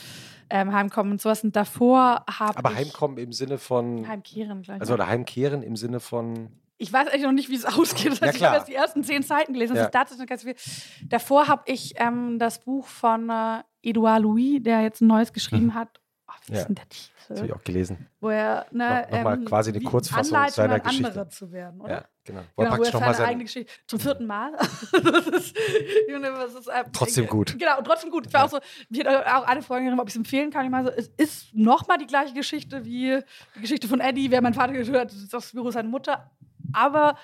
ähm, 0.50 0.72
Heimkommen 0.72 1.12
und 1.12 1.20
sowas. 1.20 1.44
Und 1.44 1.54
davor 1.54 2.24
habe 2.28 2.58
Aber 2.58 2.70
ich 2.70 2.76
Heimkommen 2.76 3.18
im 3.18 3.32
Sinne 3.32 3.58
von. 3.58 4.06
Heimkehren 4.08 4.62
gleich. 4.62 4.80
Also 4.80 4.94
oder 4.94 5.06
Heimkehren 5.06 5.62
im 5.62 5.76
Sinne 5.76 6.00
von. 6.00 6.48
Ich 6.78 6.92
weiß 6.92 7.08
eigentlich 7.08 7.22
noch 7.24 7.32
nicht, 7.32 7.48
wie 7.48 7.54
es 7.56 7.64
ausgeht. 7.64 8.12
Das 8.12 8.20
Ja, 8.20 8.26
heißt, 8.26 8.34
ich 8.36 8.40
klar. 8.40 8.50
habe 8.50 8.58
erst 8.58 8.68
die 8.68 8.74
ersten 8.74 9.04
zehn 9.04 9.22
Seiten 9.22 9.52
gelesen. 9.52 9.74
Das 9.74 9.82
Ja. 9.82 9.86
ist 9.86 9.92
tatsächlich 9.92 10.20
noch 10.20 10.28
ganz 10.28 10.42
viel. 10.42 11.08
Davor 11.08 11.48
habe 11.48 11.62
ich 11.66 11.94
ähm, 11.96 12.38
das 12.38 12.60
Buch 12.64 12.86
von 12.86 13.28
äh, 13.30 13.62
Edouard 13.86 14.22
Louis, 14.22 14.62
der 14.62 14.82
jetzt 14.82 15.00
ein 15.00 15.06
neues 15.06 15.32
geschrieben 15.32 15.74
hat. 15.74 16.00
Oh, 16.28 16.32
wie 16.46 16.52
Ja. 16.54 16.58
ist 16.60 16.66
denn 16.68 16.74
der 16.74 16.84
Das 16.86 17.10
habe 17.28 17.34
Titel? 17.40 17.44
ich 17.46 17.52
auch 17.54 17.64
gelesen. 17.64 18.06
Wo 18.20 18.28
er 18.30 18.66
ne, 18.72 19.06
noch 19.10 19.22
mal 19.22 19.38
quasi 19.44 19.70
eine 19.70 19.80
Kurzfassung 19.80 20.36
Anleitung 20.36 20.54
seiner 20.54 20.80
Geschichte. 20.80 21.06
andere 21.08 21.28
zu 21.28 21.52
werden, 21.52 21.80
oder? 21.80 21.92
Ja, 21.92 22.04
genau. 22.24 22.40
Wo 22.40 22.40
er 22.40 22.44
Genau, 22.44 22.46
wo 22.56 22.62
er 22.62 22.68
praktisch 22.68 22.92
nochmal 22.92 23.08
seine 23.14 23.16
sein. 23.16 23.28
eigene 23.28 23.44
Geschichte 23.44 23.72
zum 23.86 24.00
vierten 24.00 24.26
Mal. 24.26 24.52
das 24.58 25.26
ist, 25.28 25.56
ist, 25.56 26.68
äh, 26.68 26.84
Trotzdem 26.92 27.26
gut. 27.26 27.56
Genau, 27.58 27.80
trotzdem 27.82 28.10
gut. 28.10 28.26
Ich 28.26 28.34
war 28.34 28.44
auch 28.44 28.50
so, 28.50 28.58
mir 28.88 29.04
hat 29.04 29.26
auch 29.26 29.46
eine 29.46 29.62
Freundin 29.62 29.86
geschrieben, 29.86 30.00
ob 30.00 30.08
ich 30.08 30.14
es 30.14 30.16
empfehlen 30.18 30.50
kann. 30.50 30.64
Ich 30.64 30.70
meine, 30.70 30.88
so, 30.88 30.92
es 30.96 31.08
ist 31.16 31.54
nochmal 31.54 31.98
die 31.98 32.06
gleiche 32.06 32.34
Geschichte 32.34 32.84
wie 32.84 33.20
die 33.56 33.60
Geschichte 33.60 33.88
von 33.88 34.00
Eddie, 34.00 34.30
wer 34.30 34.42
mein 34.42 34.54
Vater 34.54 34.72
gehört 34.72 34.88
hat, 35.00 35.10
das 35.10 35.18
ist 35.18 35.32
das 35.32 35.52
Büro 35.52 35.70
seiner 35.70 35.88
Mutter. 35.88 36.30
Aber 36.72 37.16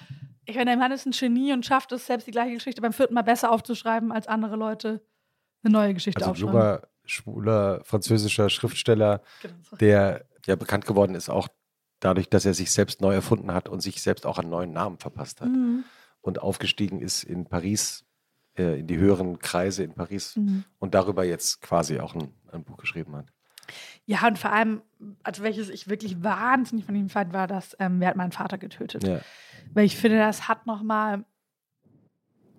ich 0.45 0.57
meine, 0.57 0.71
der 0.71 0.79
Mann 0.79 0.93
ist 0.93 1.07
ein 1.07 1.13
Genie 1.13 1.53
und 1.53 1.65
schafft 1.67 1.93
es, 1.93 2.07
selbst 2.07 2.27
die 2.27 2.31
gleiche 2.33 2.55
Geschichte 2.55 2.81
beim 2.83 2.93
vierten 2.93 3.15
Mal 3.15 3.23
besser 3.23 3.51
aufzuschreiben, 3.51 4.13
als 4.13 4.27
andere 4.27 4.57
Leute 4.57 5.01
eine 5.65 5.73
neue 5.73 5.95
Geschichte 5.95 6.21
Also 6.25 6.31
ein 6.31 6.33
aufschreiben. 6.49 6.53
junger, 6.55 6.83
schwuler, 7.05 7.81
französischer 7.85 8.51
Schriftsteller, 8.51 9.23
Genau 9.43 9.55
so. 9.71 9.77
der 9.77 10.25
ja 10.47 10.57
bekannt 10.57 10.87
geworden 10.87 11.15
ist, 11.15 11.29
auch 11.31 11.49
dadurch, 12.01 12.29
dass 12.29 12.45
er 12.45 12.55
sich 12.55 12.71
selbst 12.73 13.01
neu 13.01 13.15
erfunden 13.15 13.53
hat 13.53 13.69
und 13.69 13.81
sich 13.81 14.03
selbst 14.03 14.27
auch 14.27 14.39
einen 14.39 14.51
neuen 14.51 14.73
Namen 14.73 14.99
verpasst 14.99 15.41
hat. 15.41 15.49
Mhm. 15.49 15.85
Und 16.21 16.41
aufgestiegen 16.41 17.01
ist 17.01 17.23
in 17.23 17.47
Paris, 17.47 18.05
äh, 18.59 18.81
in 18.81 18.87
die 18.87 18.97
höheren 18.97 19.39
Kreise 19.39 19.83
in 19.85 19.95
Paris 19.95 20.37
Mhm. 20.37 20.65
und 20.79 20.95
darüber 20.95 21.25
jetzt 21.25 21.61
quasi 21.63 22.01
auch 22.01 22.15
ein, 22.15 22.33
ein 22.53 22.65
Buch 22.65 22.77
geschrieben 22.77 23.15
hat. 23.17 23.27
Ja, 24.05 24.27
und 24.27 24.39
vor 24.39 24.53
allem, 24.53 24.83
also 25.23 25.43
welches 25.45 25.69
ich 25.69 25.89
wirklich 25.89 26.23
wahnsinnig 26.23 26.85
von 26.85 26.97
ihm 26.97 27.09
fand, 27.09 27.33
war 27.33 27.47
das, 27.47 27.77
ähm, 27.79 28.01
wer 28.01 28.09
hat 28.09 28.17
meinen 28.17 28.33
Vater 28.33 28.59
getötet? 28.59 29.05
Ja. 29.07 29.21
Weil 29.73 29.85
ich 29.87 29.97
finde, 29.97 30.19
das 30.19 30.49
hat 30.49 30.67
nochmal 30.67 31.25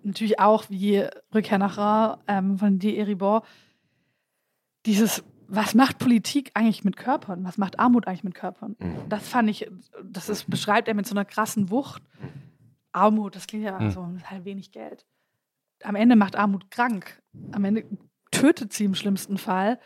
natürlich 0.04 0.40
auch 0.40 0.68
wie 0.70 1.06
Rückkehr 1.34 1.58
nach 1.58 1.78
Ra 1.78 2.22
ähm, 2.26 2.58
von 2.58 2.78
D. 2.78 2.96
Eribor 2.96 3.42
dieses, 4.86 5.24
was 5.48 5.74
macht 5.74 5.98
Politik 5.98 6.50
eigentlich 6.54 6.84
mit 6.84 6.96
Körpern? 6.96 7.44
Was 7.44 7.58
macht 7.58 7.78
Armut 7.78 8.06
eigentlich 8.06 8.24
mit 8.24 8.34
Körpern? 8.34 8.76
Mhm. 8.78 9.08
Das 9.08 9.28
fand 9.28 9.48
ich, 9.50 9.70
das 10.02 10.28
ist, 10.28 10.48
beschreibt 10.50 10.88
er 10.88 10.94
mit 10.94 11.06
so 11.06 11.14
einer 11.14 11.24
krassen 11.24 11.70
Wucht. 11.70 12.02
Armut, 12.92 13.34
das 13.34 13.46
klingt 13.46 13.64
ja 13.64 13.78
Mhm. 13.78 13.90
so, 13.90 14.02
das 14.02 14.22
ist 14.22 14.30
halt 14.30 14.44
wenig 14.44 14.72
Geld. 14.72 15.06
Am 15.82 15.96
Ende 15.96 16.16
macht 16.16 16.36
Armut 16.36 16.70
krank. 16.70 17.22
Am 17.52 17.64
Ende 17.64 17.84
tötet 18.30 18.72
sie 18.72 18.84
im 18.84 18.94
schlimmsten 18.94 19.38
Fall. 19.38 19.80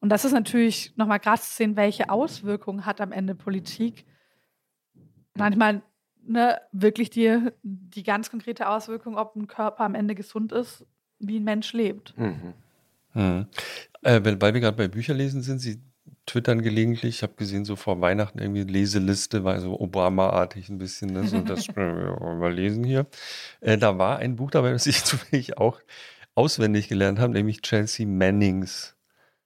Und 0.00 0.10
das 0.10 0.24
ist 0.24 0.32
natürlich 0.32 0.96
nochmal 0.96 1.20
krass 1.20 1.50
zu 1.50 1.56
sehen, 1.56 1.76
welche 1.76 2.10
Auswirkungen 2.10 2.86
hat 2.86 3.00
am 3.00 3.12
Ende 3.12 3.34
Politik. 3.34 4.04
Manchmal 5.34 5.82
ne, 6.28 6.60
wirklich 6.72 7.10
die, 7.10 7.38
die 7.62 8.02
ganz 8.02 8.30
konkrete 8.30 8.68
Auswirkung, 8.68 9.16
ob 9.16 9.34
ein 9.36 9.46
Körper 9.46 9.84
am 9.84 9.94
Ende 9.94 10.14
gesund 10.14 10.52
ist, 10.52 10.86
wie 11.18 11.38
ein 11.38 11.44
Mensch 11.44 11.72
lebt. 11.72 12.16
Mhm. 12.16 12.54
Mhm. 13.14 13.46
Äh, 14.02 14.20
weil, 14.22 14.54
wir 14.54 14.60
gerade 14.60 14.76
bei 14.76 14.88
Bücherlesen 14.88 15.42
sind, 15.42 15.58
Sie 15.58 15.80
twittern 16.26 16.62
gelegentlich, 16.62 17.16
ich 17.16 17.22
habe 17.22 17.34
gesehen, 17.34 17.64
so 17.64 17.74
vor 17.74 18.00
Weihnachten 18.00 18.38
irgendwie 18.38 18.62
Leseliste, 18.62 19.44
war 19.44 19.60
so 19.60 19.80
Obama-artig 19.80 20.68
ein 20.68 20.78
bisschen, 20.78 21.12
ne? 21.12 21.26
so 21.26 21.40
das 21.40 21.66
können 21.74 21.96
wir 21.96 22.34
mal 22.34 22.52
lesen 22.52 22.84
hier. 22.84 23.06
Äh, 23.60 23.78
da 23.78 23.98
war 23.98 24.18
ein 24.18 24.36
Buch 24.36 24.50
dabei, 24.50 24.70
das 24.72 24.86
ich 24.86 25.04
zufällig 25.04 25.58
auch 25.58 25.80
auswendig 26.34 26.88
gelernt 26.88 27.18
habe, 27.18 27.32
nämlich 27.32 27.62
Chelsea 27.62 28.06
Mannings 28.06 28.94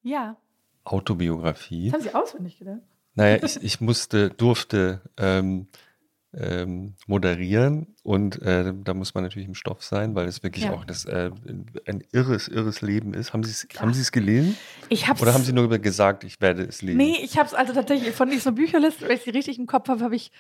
Ja, 0.03 0.37
Autobiografie. 0.85 1.91
das 1.91 1.95
haben 1.95 2.03
Sie 2.03 2.15
auswendig 2.15 2.59
gedacht. 2.59 2.83
Naja, 3.15 3.39
ich, 3.43 3.63
ich 3.63 3.81
musste, 3.81 4.31
durfte 4.31 5.03
ähm, 5.17 5.69
ähm, 6.35 6.95
moderieren 7.07 7.95
und 8.03 8.41
äh, 8.43 8.73
da 8.85 8.95
muss 8.95 9.15
man 9.15 9.23
natürlich 9.25 9.47
im 9.49 9.55
Stoff 9.55 9.83
sein, 9.85 10.15
weil 10.15 10.27
es 10.27 10.43
wirklich 10.43 10.65
Ja. 10.65 10.73
auch 10.73 10.85
das, 10.85 11.05
äh, 11.05 11.31
ein 11.87 12.03
irres, 12.13 12.49
irres 12.49 12.81
Leben 12.81 13.13
ist. 13.13 13.33
Haben 13.35 13.43
Sie 13.45 13.51
es 13.51 13.69
Krass. 13.69 13.83
haben 13.83 13.93
Sie 13.93 14.01
es 14.01 14.13
gelesen? 14.13 14.57
Ich 14.89 15.09
hab's, 15.09 15.21
Oder 15.21 15.35
haben 15.35 15.45
Sie 15.45 15.53
nur 15.53 15.69
gesagt, 15.79 16.25
ich 16.25 16.41
werde 16.41 16.63
es 16.63 16.81
lesen? 16.83 16.97
Nee, 16.99 17.19
ich 17.23 17.37
habe 17.39 17.47
es 17.49 17.55
also 17.55 17.73
tatsächlich 17.75 18.15
von 18.15 18.31
dieser 18.31 18.53
Bücherliste, 18.53 19.07
wenn 19.09 19.17
ich 19.17 19.23
sie 19.23 19.31
richtig 19.31 19.59
im 19.59 19.67
Kopf 19.67 19.89
habe, 19.89 20.03
habe 20.03 20.17
ich 20.17 20.31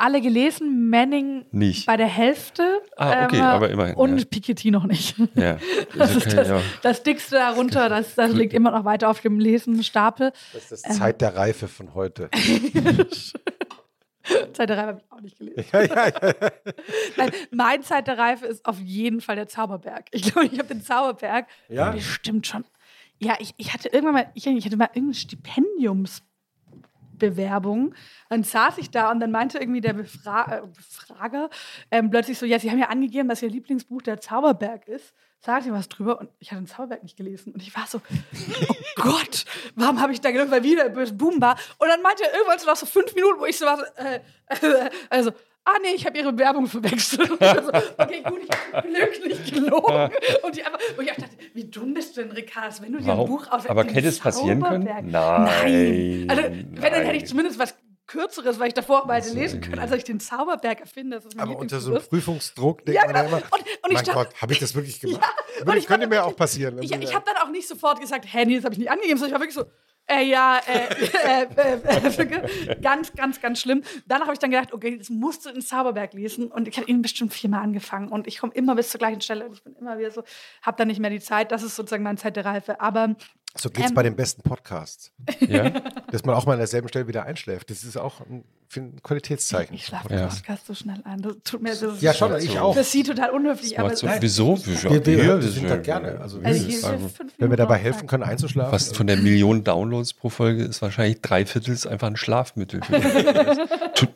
alle 0.00 0.20
gelesen. 0.20 0.88
Manning 0.90 1.44
Nicht. 1.50 1.84
bei 1.86 1.96
der 1.96 2.06
Hälfte. 2.06 2.80
Ah, 2.96 3.24
okay, 3.24 3.36
ähm, 3.38 3.42
aber 3.42 3.68
immerhin, 3.68 3.96
Und 3.96 4.18
ja. 4.18 4.24
Piketty 4.24 4.70
noch 4.70 4.84
nicht. 4.84 5.18
Ja, 5.34 5.58
Das 5.96 6.00
also 6.10 6.18
ist 6.18 6.26
kann, 6.28 6.36
das, 6.36 6.48
ja. 6.48 6.60
das 6.82 7.02
dickste 7.02 7.34
darunter, 7.34 7.88
das, 7.88 8.14
das 8.14 8.32
liegt 8.32 8.54
immer 8.54 8.70
noch 8.70 8.84
weiter 8.84 9.10
auf 9.10 9.20
dem 9.20 9.40
Lesenstapel. 9.40 10.32
Das 10.54 10.70
ist 10.72 10.86
Ähm. 10.86 10.92
Zeit 10.94 11.20
der 11.20 11.34
Reife 11.34 11.66
von 11.68 11.94
heute. 11.94 12.30
Zeit 14.52 14.68
der 14.68 14.76
Reife 14.76 14.88
habe 14.88 15.00
ich 15.00 15.12
auch 15.12 15.20
nicht 15.20 15.38
gelesen. 15.38 15.64
ja, 15.72 15.82
ja, 15.82 16.08
ja. 16.08 16.12
Nein, 17.16 17.30
mein 17.50 17.82
Zeit 17.82 18.06
der 18.06 18.18
Reife 18.18 18.46
ist 18.46 18.64
auf 18.64 18.78
jeden 18.80 19.20
Fall 19.20 19.36
der 19.36 19.48
Zauberberg. 19.48 20.06
Ich 20.12 20.22
glaube, 20.22 20.46
ich 20.46 20.58
habe 20.58 20.68
den 20.68 20.82
Zauberberg 20.82 21.46
Ja? 21.68 21.90
bestimmt 21.90 22.46
schon. 22.46 22.64
Ja, 23.20 23.36
ich, 23.40 23.52
ich 23.56 23.74
hatte 23.74 23.88
irgendwann 23.88 24.14
mal, 24.14 24.30
ich, 24.34 24.46
ich 24.46 24.64
hatte 24.64 24.76
mal 24.76 24.90
irgendeine 24.94 25.14
Stipendiumsbewerbung. 25.14 27.94
Dann 28.28 28.44
saß 28.44 28.78
ich 28.78 28.90
da 28.90 29.10
und 29.10 29.18
dann 29.20 29.30
meinte 29.32 29.58
irgendwie 29.58 29.80
der 29.80 29.94
Befra 29.94 30.58
äh, 30.58 30.62
Befrager 30.66 31.50
ähm, 31.90 32.10
plötzlich 32.10 32.38
so, 32.38 32.46
ja, 32.46 32.58
Sie 32.58 32.70
haben 32.70 32.78
ja 32.78 32.88
angegeben, 32.88 33.28
dass 33.28 33.42
Ihr 33.42 33.50
Lieblingsbuch 33.50 34.02
der 34.02 34.20
Zauberberg 34.20 34.86
ist. 34.86 35.14
Sagen 35.40 35.64
Sie 35.64 35.72
was 35.72 35.88
drüber? 35.88 36.18
Und 36.18 36.30
ich 36.40 36.50
hatte 36.50 36.62
den 36.62 36.66
Zauberberg 36.66 37.02
nicht 37.04 37.16
gelesen. 37.16 37.52
Und 37.52 37.62
ich 37.62 37.74
war 37.76 37.86
so, 37.86 37.98
oh 38.68 38.74
Gott, 38.96 39.44
warum 39.76 40.00
habe 40.00 40.12
ich 40.12 40.20
da 40.20 40.30
gedacht, 40.32 40.50
weil 40.50 40.64
wieder 40.64 40.88
Boom 40.88 41.40
war. 41.40 41.56
Und 41.78 41.88
dann 41.88 42.02
meinte 42.02 42.24
er 42.24 42.34
irgendwann 42.34 42.58
so 42.58 42.66
nach 42.66 42.76
so 42.76 42.86
fünf 42.86 43.14
Minuten, 43.14 43.40
wo 43.40 43.46
ich 43.46 43.56
so 43.56 43.64
war, 43.64 43.80
äh, 43.96 44.16
äh, 44.48 44.90
also, 45.08 45.30
ah 45.64 45.76
nee, 45.82 45.94
ich 45.94 46.06
habe 46.06 46.18
ihre 46.18 46.36
Werbung 46.36 46.66
verwechselt. 46.66 47.30
Und 47.30 47.38
so, 47.40 47.72
okay, 47.98 48.22
gut, 48.24 48.40
ich 48.42 48.74
habe 48.74 48.88
glücklich 48.88 49.52
gelogen. 49.52 50.10
Und 50.42 50.56
die 50.56 50.64
einfach, 50.64 50.80
und 50.96 51.04
ich 51.04 51.14
dachte, 51.14 51.36
wie 51.54 51.64
dumm 51.64 51.94
bist 51.94 52.16
du 52.16 52.22
denn, 52.22 52.32
Ricardo, 52.32 52.74
wenn 52.80 52.92
du 52.92 52.98
dir 53.00 53.12
ein? 53.12 53.26
Buch 53.26 53.46
aus 53.50 53.66
Aber 53.66 53.84
hätte 53.84 54.08
es 54.08 54.18
passieren 54.18 54.62
können? 54.62 54.84
Nein, 54.84 55.10
Nein. 55.10 56.26
Also, 56.28 56.42
wenn, 56.42 56.74
dann 56.74 56.92
hätte 56.92 57.16
ich 57.16 57.22
nein. 57.22 57.26
zumindest 57.26 57.58
was 57.58 57.74
Kürzeres, 58.08 58.58
weil 58.58 58.66
ich 58.68 58.74
davor 58.74 59.02
auch 59.02 59.06
mal 59.06 59.20
hätte 59.20 59.32
lesen 59.34 59.60
können, 59.60 59.78
als 59.78 59.92
ich 59.92 60.02
den 60.02 60.18
Zauberberg 60.18 60.80
erfinde. 60.80 61.20
Das 61.20 61.32
mein 61.36 61.48
Aber 61.48 61.58
unter 61.58 61.78
so 61.78 61.92
einem. 61.94 62.02
Prüfungsdruck 62.02 62.84
denkt 62.84 63.00
Ja, 63.00 63.06
man 63.06 63.14
ja 63.14 63.22
genau. 63.22 63.36
immer, 63.36 63.46
Und- 63.52 63.60
und 63.60 63.66
ich 63.86 63.92
mein 63.94 64.04
dachte- 64.04 64.12
Gott, 64.12 64.42
habe 64.42 64.52
ich 64.52 64.58
das 64.58 64.74
wirklich 64.74 64.98
gemacht? 65.00 65.22
Würde, 65.62 65.78
ich 65.78 65.86
könnte 65.86 66.08
mir 66.08 66.24
auch 66.24 66.34
passieren. 66.34 66.78
Ich, 66.82 66.90
ich 66.92 67.10
ja. 67.10 67.14
habe 67.14 67.24
dann 67.24 67.36
auch 67.46 67.50
nicht 67.52 67.68
sofort 67.68 68.00
gesagt, 68.00 68.24
hä, 68.26 68.44
nee, 68.44 68.56
das 68.56 68.64
habe 68.64 68.72
ich 68.74 68.78
nicht 68.80 68.90
angegeben, 68.90 69.18
sondern 69.18 69.28
ich 69.28 69.34
war 69.34 69.40
wirklich 69.40 69.54
so, 69.54 69.70
äh, 70.10 70.24
ja, 70.24 70.58
äh, 70.66 71.42
äh, 71.44 71.46
äh, 71.54 72.22
äh, 72.72 72.80
ganz, 72.80 73.12
ganz, 73.12 73.42
ganz 73.42 73.60
schlimm. 73.60 73.82
Danach 74.06 74.24
habe 74.24 74.32
ich 74.32 74.38
dann 74.38 74.50
gedacht, 74.50 74.72
okay, 74.72 74.96
das 74.96 75.10
musst 75.10 75.44
du 75.44 75.50
in 75.50 75.60
Zauberberg 75.60 76.14
lesen. 76.14 76.50
Und 76.50 76.66
ich 76.66 76.78
habe 76.78 76.88
ihn 76.90 77.02
bestimmt 77.02 77.34
viermal 77.34 77.62
angefangen. 77.62 78.08
Und 78.08 78.26
ich 78.26 78.38
komme 78.38 78.54
immer 78.54 78.74
bis 78.74 78.88
zur 78.88 78.98
gleichen 78.98 79.20
Stelle. 79.20 79.44
Und 79.46 79.52
ich 79.52 79.62
bin 79.62 79.74
immer 79.76 79.98
wieder 79.98 80.10
so, 80.10 80.22
habe 80.62 80.78
dann 80.78 80.88
nicht 80.88 80.98
mehr 81.00 81.10
die 81.10 81.20
Zeit. 81.20 81.52
Das 81.52 81.62
ist 81.62 81.76
sozusagen 81.76 82.04
meine 82.04 82.16
Zeit 82.16 82.36
der 82.36 82.46
Reife. 82.46 82.80
Aber 82.80 83.16
So 83.56 83.70
geht 83.70 83.84
es 83.86 83.90
Ähm. 83.90 83.94
bei 83.94 84.02
den 84.04 84.14
besten 84.14 84.42
Podcasts. 84.42 85.10
Ja? 85.40 85.70
Dass 86.12 86.24
man 86.24 86.34
auch 86.36 86.46
mal 86.46 86.52
an 86.52 86.58
derselben 86.58 86.88
Stelle 86.88 87.08
wieder 87.08 87.24
einschläft. 87.24 87.70
Das 87.70 87.82
ist 87.82 87.96
auch 87.96 88.20
ein, 88.20 88.44
ein 88.76 89.02
Qualitätszeichen. 89.02 89.74
ich 89.74 89.86
schlafe 89.86 90.12
Ja. 90.14 90.24
im 90.24 90.28
Podcast 90.28 90.66
so 90.66 90.74
schnell 90.74 91.00
ein. 91.04 91.22
Das 91.22 91.34
tut 91.44 91.62
mir 91.62 91.70
das 91.70 91.82
ist 91.82 92.02
Ja, 92.02 92.14
schon, 92.14 92.36
ich 92.38 92.58
auch. 92.58 92.74
für 92.74 92.84
sie 92.84 93.02
total 93.02 93.30
unhöflich. 93.30 93.78
Aber 93.78 93.88
Macht 93.88 93.98
so, 93.98 94.08
wieso? 94.20 94.58
Wir, 94.64 95.04
wir, 95.04 95.42
wir 95.42 95.48
sind 95.50 95.68
da 95.68 95.76
gerne. 95.76 96.20
Also, 96.20 96.38
also 96.38 96.40
das 96.42 96.56
hier, 96.58 96.88
hier 96.88 97.10
wenn 97.38 97.50
wir 97.50 97.56
dabei 97.56 97.78
helfen 97.78 98.06
können, 98.06 98.22
einzuschlafen. 98.22 98.70
Fast 98.70 98.96
von 98.96 99.06
der 99.06 99.16
Million 99.16 99.64
Downloads 99.64 100.12
pro 100.14 100.28
Folge 100.30 100.64
ist 100.64 100.80
wahrscheinlich 100.80 101.20
drei 101.20 101.44
Viertel 101.44 101.76
einfach 101.88 102.06
ein 102.08 102.16
Schlafmittel. 102.16 102.80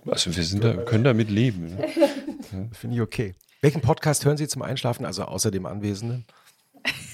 Also 0.07 0.37
wir 0.37 0.45
sind 0.45 0.63
da, 0.63 0.75
können 0.75 1.03
damit 1.05 1.29
leben. 1.31 1.75
ne? 1.75 2.69
Finde 2.73 2.97
ich 2.97 3.01
okay. 3.03 3.35
Welchen 3.63 3.81
Podcast 3.81 4.25
hören 4.25 4.37
Sie 4.37 4.47
zum 4.47 4.63
Einschlafen, 4.63 5.05
also 5.05 5.25
außer 5.25 5.51
dem 5.51 5.67
Anwesenden? 5.67 6.25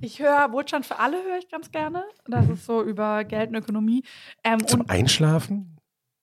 Ich 0.00 0.20
höre 0.20 0.52
Wohlstand 0.52 0.86
für 0.86 0.98
alle, 0.98 1.22
höre 1.24 1.38
ich 1.38 1.48
ganz 1.48 1.70
gerne. 1.72 2.04
Das 2.26 2.48
ist 2.48 2.66
so 2.66 2.82
über 2.82 3.24
Geld 3.24 3.50
und 3.50 3.56
Ökonomie. 3.56 4.04
Ähm, 4.44 4.64
Zum 4.66 4.82
und 4.82 4.90
Einschlafen? 4.90 5.74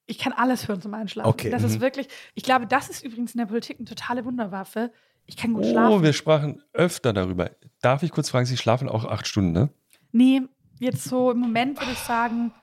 ich 0.08 0.18
kann 0.20 0.34
alles 0.34 0.68
hören 0.68 0.82
zum 0.82 0.94
Einschlafen. 0.94 1.28
Okay, 1.30 1.50
Das 1.50 1.62
mhm. 1.64 1.68
ist 1.70 1.80
wirklich, 1.82 2.08
ich 2.36 2.44
glaube, 2.44 2.68
das 2.68 2.90
ist 2.90 3.04
übrigens 3.04 3.34
in 3.34 3.40
der 3.40 3.48
Politik 3.48 3.78
eine 3.80 3.88
totale 3.88 4.24
Wunderwaffe. 4.24 4.92
Ich 5.26 5.36
kann 5.36 5.54
gut 5.54 5.66
Oh, 5.66 5.70
schlafen. 5.72 6.04
wir 6.04 6.14
sprachen 6.14 6.64
öfter 6.74 7.12
darüber. 7.12 7.50
Darf 7.82 8.04
ich 8.04 8.12
kurz 8.12 8.30
fragen, 8.30 8.46
Sie 8.46 8.58
schlafen 8.58 8.88
auch 8.88 9.04
acht 9.06 9.26
Stunden, 9.28 9.52
ne? 9.52 9.70
Nee, 10.12 10.44
jetzt 10.80 11.04
so 11.06 11.32
im 11.32 11.40
Moment 11.40 11.80
würde 11.80 11.92
ich 11.92 11.98
sagen 12.00 12.54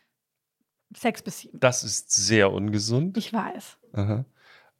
sechs 0.96 1.20
bis 1.22 1.40
sieben. 1.40 1.58
Das 1.58 1.82
ist 1.84 2.12
sehr 2.12 2.52
ungesund. 2.52 3.16
Ich 3.18 3.32
weiß. 3.32 3.78
Aha. 3.92 4.24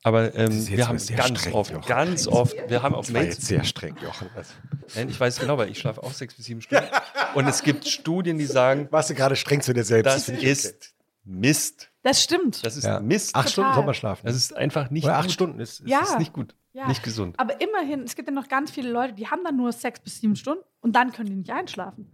Aber 0.04 0.34
ähm, 0.34 0.66
wir 0.68 0.88
haben 0.88 0.98
ganz 1.16 1.40
streng, 1.40 1.54
oft, 1.54 1.70
Jochen. 1.70 1.86
ganz 1.86 2.26
oft, 2.26 2.56
wir 2.68 2.82
haben 2.82 2.94
auf 2.94 3.06
Das 3.06 3.14
war 3.14 3.22
Mails 3.22 3.36
jetzt 3.36 3.46
sehr 3.46 3.62
streng, 3.64 3.96
Jochen. 4.02 4.28
Also, 4.34 4.52
Nein, 4.96 5.08
ich 5.08 5.18
weiß 5.20 5.38
genau, 5.38 5.58
weil 5.58 5.70
ich 5.70 5.78
schlafe 5.78 6.02
auch 6.02 6.12
sechs 6.12 6.34
bis 6.34 6.46
sieben 6.46 6.60
Stunden. 6.60 6.86
Und 7.34 7.46
es 7.46 7.62
gibt 7.62 7.86
Studien, 7.86 8.36
die 8.38 8.46
sagen, 8.46 8.88
warst 8.90 9.10
du 9.10 9.14
gerade 9.14 9.36
streng 9.36 9.60
zu 9.60 9.72
dir 9.72 9.84
selbst? 9.84 10.12
das 10.12 10.28
ist 10.28 10.94
Mist. 11.24 11.90
Das 12.02 12.20
stimmt. 12.22 12.66
Das 12.66 12.76
ist 12.76 12.82
Ja. 12.84 12.98
Mist. 12.98 13.36
Acht 13.36 13.48
Stunden 13.50 13.68
Total. 13.68 13.76
soll 13.76 13.84
man 13.86 13.94
schlafen. 13.94 14.26
Das 14.26 14.34
ist 14.34 14.56
einfach 14.56 14.90
nicht 14.90 15.04
Oder 15.04 15.18
acht 15.18 15.26
gut. 15.26 15.32
Stunden 15.32 15.60
ist, 15.60 15.80
ist 15.80 15.88
Ja. 15.88 16.00
Ist 16.00 16.18
nicht 16.18 16.32
gut. 16.32 16.56
Ja. 16.72 16.88
Nicht 16.88 17.04
gesund. 17.04 17.38
Aber 17.38 17.60
immerhin, 17.60 18.00
es 18.02 18.16
gibt 18.16 18.26
ja 18.28 18.34
noch 18.34 18.48
ganz 18.48 18.70
viele 18.72 18.90
Leute, 18.90 19.12
die 19.12 19.28
haben 19.28 19.44
dann 19.44 19.56
nur 19.56 19.70
sechs 19.72 20.00
bis 20.00 20.20
sieben 20.20 20.34
Stunden 20.34 20.64
und 20.80 20.96
dann 20.96 21.12
können 21.12 21.28
die 21.28 21.36
nicht 21.36 21.50
einschlafen. 21.50 22.10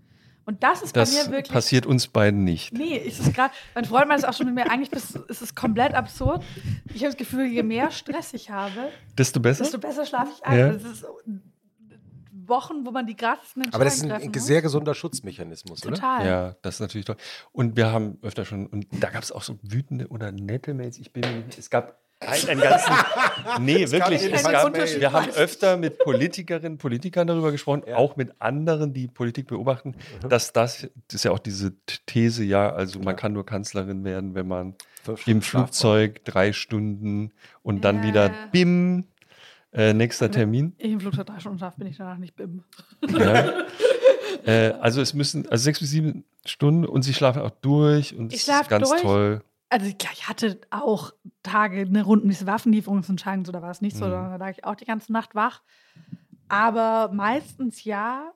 Und 0.48 0.62
das 0.62 0.80
ist 0.80 0.94
bei 0.94 1.00
Das 1.00 1.12
mir 1.12 1.30
wirklich. 1.30 1.52
passiert 1.52 1.84
uns 1.84 2.06
beiden 2.08 2.42
nicht. 2.42 2.72
Nee, 2.72 2.96
ist 2.96 3.20
es 3.20 3.34
gerade. 3.34 3.52
Mein 3.74 3.84
Freund 3.84 4.08
meint 4.08 4.20
es 4.20 4.24
auch 4.24 4.32
schon 4.32 4.46
mit 4.46 4.54
mir. 4.54 4.70
Eigentlich 4.70 4.90
bist, 4.90 5.14
ist 5.28 5.42
es 5.42 5.54
komplett 5.54 5.92
absurd. 5.92 6.42
Ich 6.86 7.02
habe 7.02 7.08
das 7.12 7.18
Gefühl, 7.18 7.44
je 7.44 7.62
mehr 7.62 7.90
Stress 7.90 8.32
ich 8.32 8.48
habe, 8.48 8.88
Desto 9.18 9.40
besser? 9.40 9.64
desto 9.64 9.76
besser 9.78 10.06
schlafe 10.06 10.32
ich 10.34 10.46
ein. 10.46 10.58
Ja. 10.58 10.68
Das 10.72 10.84
ist 10.84 11.04
Wochen, 12.46 12.86
wo 12.86 12.90
man 12.92 13.06
die 13.06 13.14
krassesten 13.14 13.62
Entscheidungen 13.62 13.74
Aber 13.74 13.84
das 13.84 13.96
ist 13.96 14.10
ein 14.10 14.32
muss. 14.32 14.46
sehr 14.46 14.62
gesunder 14.62 14.94
Schutzmechanismus, 14.94 15.84
oder? 15.84 15.96
Total. 15.96 16.26
Ja, 16.26 16.56
das 16.62 16.76
ist 16.76 16.80
natürlich 16.80 17.04
toll. 17.04 17.16
Und 17.52 17.76
wir 17.76 17.92
haben 17.92 18.16
öfter 18.22 18.46
schon, 18.46 18.66
und 18.68 18.86
da 18.90 19.10
gab 19.10 19.22
es 19.22 19.30
auch 19.32 19.42
so 19.42 19.58
wütende 19.62 20.08
oder 20.08 20.32
nette 20.32 20.72
Mails. 20.72 20.98
Ich 20.98 21.12
bin, 21.12 21.20
mir 21.30 21.44
nicht- 21.44 21.58
es 21.58 21.68
gab 21.68 21.98
einen, 22.20 22.48
einen 22.48 22.60
ganzen, 22.60 22.92
nee, 23.60 23.90
wirklich. 23.90 24.22
jeden 24.22 24.34
Es 24.34 24.42
gab, 24.42 24.74
wir 24.74 25.12
haben 25.12 25.30
öfter 25.32 25.76
mit 25.76 25.98
Politikerinnen, 25.98 26.78
Politikern 26.78 27.26
darüber 27.26 27.52
gesprochen, 27.52 27.82
auch 27.94 28.16
mit 28.16 28.32
anderen, 28.40 28.92
die 28.92 29.06
Politik 29.08 29.46
beobachten, 29.46 29.94
Mhm. 30.22 30.28
dass 30.28 30.52
das, 30.52 30.88
das 31.06 31.14
ist 31.14 31.24
ja 31.24 31.30
auch 31.30 31.38
diese 31.38 31.72
These, 32.06 32.44
ja, 32.44 32.70
also 32.72 32.98
man 33.00 33.14
kann 33.16 33.32
nur 33.32 33.46
Kanzlerin 33.46 34.04
werden, 34.04 34.34
wenn 34.34 34.48
man 34.48 34.74
im 35.26 35.42
Flugzeug 35.42 36.24
drei 36.24 36.52
Stunden 36.52 37.32
und 37.62 37.84
dann 37.84 37.96
Ja. 37.98 38.02
wieder 38.02 38.30
bim, 38.52 39.04
äh, 39.72 39.92
nächster 39.92 40.30
Termin. 40.30 40.74
Ich 40.78 40.92
im 40.92 41.00
Flugzeug 41.00 41.26
drei 41.26 41.38
Stunden 41.40 41.58
schaffe, 41.58 41.78
bin 41.78 41.86
ich 41.88 41.96
danach 41.96 42.18
nicht 42.18 42.34
bim. 42.36 42.64
Ja. 43.08 43.52
äh, 44.44 44.72
also 44.80 45.00
es 45.00 45.14
müssen, 45.14 45.48
also 45.48 45.62
sechs 45.62 45.78
bis 45.80 45.90
sieben 45.90 46.24
Stunden 46.44 46.84
und 46.84 47.02
sie 47.02 47.14
schlafen 47.14 47.42
auch 47.42 47.50
durch 47.60 48.16
und 48.16 48.32
es 48.32 48.42
schlaf 48.42 48.62
ist 48.62 48.68
ganz 48.70 48.88
durch. 48.88 49.02
toll. 49.02 49.42
Also 49.70 49.92
klar, 49.94 50.12
ich 50.14 50.28
hatte 50.28 50.60
auch 50.70 51.12
Tage, 51.42 51.80
eine 51.82 52.02
Runde, 52.02 52.26
diese 52.28 52.46
Waffenlieferungsentscheidung, 52.46 53.44
so 53.44 53.52
da 53.52 53.60
war 53.62 53.70
es 53.70 53.80
nicht 53.82 53.96
so, 53.96 54.06
Mhm. 54.06 54.10
da 54.10 54.36
lag 54.36 54.50
ich 54.50 54.64
auch 54.64 54.74
die 54.76 54.86
ganze 54.86 55.12
Nacht 55.12 55.34
wach. 55.34 55.62
Aber 56.48 57.12
meistens 57.12 57.84
ja. 57.84 58.32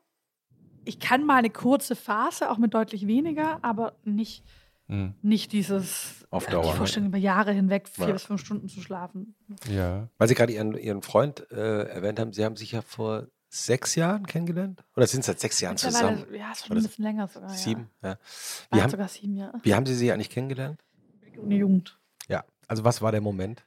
Ich 0.85 0.99
kann 0.99 1.25
mal 1.25 1.37
eine 1.37 1.49
kurze 1.51 1.95
Phase, 1.95 2.51
auch 2.51 2.59
mit 2.59 2.75
deutlich 2.75 3.07
weniger, 3.07 3.61
aber 3.63 3.95
nicht, 4.05 4.43
Mhm. 4.89 5.15
nicht 5.23 5.53
dieses 5.53 6.27
Auf 6.31 6.49
äh, 6.49 6.51
Dauer, 6.51 6.63
die 6.65 6.69
ne? 6.71 6.75
Vorstellung, 6.75 7.09
über 7.09 7.19
Jahre 7.19 7.53
hinweg 7.53 7.89
vier 7.89 8.09
Ja. 8.09 8.13
bis 8.13 8.25
fünf 8.25 8.41
Stunden 8.41 8.69
zu 8.69 8.81
schlafen. 8.81 9.37
Ja. 9.71 10.09
Weil 10.19 10.27
Sie 10.29 10.35
gerade 10.35 10.53
Ihren, 10.53 10.77
Ihren 10.77 11.03
Freund 11.03 11.49
äh, 11.53 11.85
erwähnt 11.85 12.19
haben, 12.19 12.33
Sie 12.33 12.45
haben 12.45 12.57
sich 12.57 12.73
ja 12.73 12.83
vor 12.83 13.29
sechs 13.49 13.95
Jahren 13.95 14.27
kennengelernt? 14.27 14.83
Oder 14.97 15.07
sind 15.07 15.25
seit 15.25 15.39
sechs 15.39 15.61
Jahren 15.61 15.77
zusammen? 15.77 16.25
ja, 16.35 16.51
ist 16.51 16.67
schon 16.67 16.77
ein 16.77 16.83
bisschen 16.83 17.05
länger 17.05 17.29
sogar. 17.29 17.51
Sieben? 17.51 17.89
Ja. 18.03 18.09
Ja. 18.11 18.17
Wie, 18.73 18.83
haben, 18.83 18.91
sogar 18.91 19.09
sieben 19.09 19.37
Jahre. 19.37 19.61
wie 19.63 19.75
haben 19.75 19.87
Sie 19.87 19.95
sie 19.95 20.11
eigentlich 20.13 20.31
kennengelernt? 20.31 20.83
Eine 21.41 21.55
Jugend. 21.57 21.99
Ja, 22.29 22.45
also 22.69 22.85
was 22.85 23.01
war 23.03 23.13
der 23.13 23.21
Moment? 23.21 23.65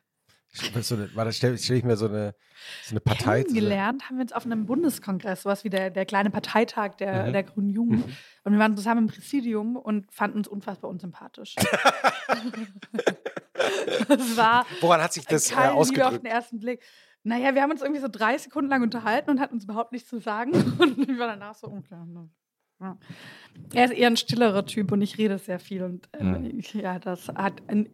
Ich- 0.53 0.71
So 0.85 0.95
eine, 0.95 1.07
das 1.13 1.35
stelle 1.37 1.57
stell 1.57 1.75
ich 1.77 1.83
mir 1.83 1.97
so 1.97 2.07
eine, 2.07 2.33
so 2.83 2.91
eine 2.91 3.01
Partei. 3.01 3.43
Kennengelernt 3.43 4.07
haben 4.07 4.15
wir 4.17 4.21
uns 4.21 4.31
auf 4.31 4.45
einem 4.45 4.65
Bundeskongress, 4.65 5.41
sowas 5.43 5.63
wie 5.65 5.69
der, 5.69 5.89
der 5.89 6.05
kleine 6.05 6.29
Parteitag 6.29 6.95
der, 6.95 7.25
Mhm. 7.27 7.33
der 7.33 7.43
Grünen 7.43 7.69
Jugend. 7.69 8.05
Und 8.45 8.53
wir 8.53 8.59
waren 8.59 8.75
zusammen 8.77 9.07
im 9.07 9.13
Präsidium 9.13 9.75
und 9.75 10.09
fanden 10.13 10.37
uns 10.37 10.47
unfassbar 10.47 10.89
unsympathisch. 10.89 11.55
das 14.07 14.37
war 14.37 14.65
Woran 14.81 15.01
hat 15.01 15.13
sich 15.13 15.25
das 15.25 15.51
äh, 15.51 15.55
Liebe 15.55 15.71
auf 15.71 15.77
ausgedrückt? 15.79 16.23
den 16.23 16.31
ersten 16.31 16.59
Blick. 16.59 16.81
Naja, 17.23 17.55
wir 17.55 17.61
haben 17.61 17.71
uns 17.71 17.81
irgendwie 17.81 18.01
so 18.01 18.07
drei 18.07 18.37
Sekunden 18.37 18.69
lang 18.69 18.83
unterhalten 18.83 19.29
und 19.31 19.39
hatten 19.39 19.55
uns 19.55 19.63
überhaupt 19.63 19.91
nichts 19.91 20.09
zu 20.09 20.19
sagen. 20.19 20.51
Und 20.79 20.97
ich 21.09 21.17
war 21.19 21.27
danach 21.27 21.55
so, 21.55 21.67
okay. 21.67 21.95
Ja. 22.81 22.97
Er 23.73 23.85
ist 23.85 23.93
eher 23.93 24.07
ein 24.07 24.17
stillerer 24.17 24.65
Typ 24.65 24.91
und 24.91 25.01
ich 25.01 25.17
rede 25.17 25.37
sehr 25.37 25.59
viel. 25.59 25.83
Und 25.83 26.09
ähm, 26.13 26.59
ich, 26.59 26.73
ja, 26.73 26.99
das 26.99 27.29
hat 27.29 27.61
ein, 27.67 27.89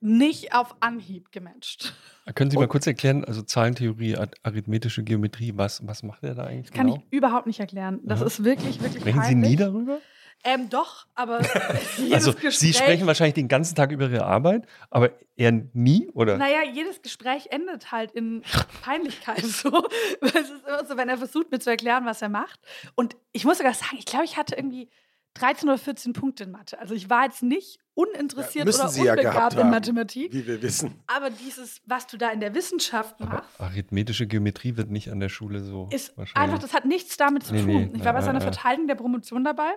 nicht 0.00 0.54
auf 0.54 0.76
Anhieb 0.80 1.30
gematcht. 1.32 1.94
Können 2.34 2.50
Sie 2.50 2.56
mal 2.56 2.68
kurz 2.68 2.86
erklären, 2.86 3.24
also 3.24 3.42
Zahlentheorie, 3.42 4.16
Ar- 4.16 4.28
arithmetische 4.42 5.02
Geometrie, 5.02 5.52
was, 5.56 5.86
was 5.86 6.02
macht 6.02 6.24
er 6.24 6.34
da 6.34 6.44
eigentlich 6.44 6.72
Kann 6.72 6.86
genau? 6.86 7.02
ich 7.10 7.12
überhaupt 7.12 7.46
nicht 7.46 7.60
erklären. 7.60 8.00
Das 8.04 8.20
Aha. 8.20 8.26
ist 8.26 8.44
wirklich, 8.44 8.80
wirklich 8.80 9.00
Sprechen 9.02 9.22
Sie 9.24 9.34
nie 9.34 9.56
darüber? 9.56 9.98
Ähm, 10.46 10.68
doch, 10.68 11.06
aber 11.14 11.40
jedes 11.96 12.12
Also 12.12 12.32
Gespräch, 12.34 12.58
Sie 12.58 12.74
sprechen 12.74 13.06
wahrscheinlich 13.06 13.34
den 13.34 13.48
ganzen 13.48 13.74
Tag 13.74 13.90
über 13.92 14.10
Ihre 14.10 14.26
Arbeit, 14.26 14.66
aber 14.90 15.10
er 15.36 15.52
nie, 15.72 16.10
oder? 16.12 16.36
Naja, 16.36 16.62
jedes 16.70 17.00
Gespräch 17.00 17.48
endet 17.50 17.90
halt 17.92 18.12
in 18.12 18.42
Peinlichkeit. 18.82 19.42
So. 19.64 19.88
Es 20.20 20.34
ist 20.34 20.66
immer 20.66 20.84
so, 20.84 20.96
wenn 20.96 21.08
er 21.08 21.16
versucht, 21.16 21.50
mir 21.50 21.58
zu 21.58 21.70
erklären, 21.70 22.04
was 22.04 22.20
er 22.20 22.28
macht. 22.28 22.60
Und 22.94 23.16
ich 23.32 23.44
muss 23.44 23.58
sogar 23.58 23.72
sagen, 23.72 23.96
ich 23.98 24.04
glaube, 24.04 24.24
ich 24.24 24.36
hatte 24.36 24.54
irgendwie 24.56 24.88
13 25.34 25.68
oder 25.68 25.78
14 25.78 26.12
Punkte 26.12 26.44
in 26.44 26.50
Mathe. 26.52 26.78
Also 26.78 26.94
ich 26.94 27.10
war 27.10 27.24
jetzt 27.24 27.42
nicht 27.42 27.78
uninteressiert 27.94 28.66
müssen 28.66 28.80
oder 28.80 28.88
Sie 28.88 29.04
ja 29.04 29.12
unbegabt 29.12 29.34
gehabt 29.36 29.52
in 29.54 29.60
haben. 29.60 29.70
Mathematik. 29.70 30.32
Wie 30.32 30.46
wir 30.46 30.62
wissen. 30.62 31.02
Aber 31.06 31.30
dieses, 31.30 31.80
was 31.86 32.06
du 32.06 32.16
da 32.16 32.30
in 32.30 32.40
der 32.40 32.54
Wissenschaft 32.54 33.20
Aber 33.20 33.30
machst, 33.38 33.60
arithmetische 33.60 34.26
Geometrie 34.26 34.76
wird 34.76 34.90
nicht 34.90 35.10
an 35.10 35.20
der 35.20 35.28
Schule 35.28 35.60
so. 35.62 35.88
ist 35.92 36.16
wahrscheinlich. 36.16 36.36
einfach, 36.52 36.58
das 36.62 36.72
hat 36.74 36.84
nichts 36.84 37.16
damit 37.16 37.42
zu 37.44 37.52
Nee, 37.54 37.62
tun. 37.62 37.90
nee. 37.92 37.98
Ich 37.98 38.04
war 38.04 38.12
bei 38.12 38.20
Ja, 38.20 38.24
seiner 38.24 38.38
ja, 38.40 38.46
ja. 38.46 38.52
Verteidigung 38.52 38.86
der 38.88 38.94
Promotion 38.94 39.44
dabei. 39.44 39.70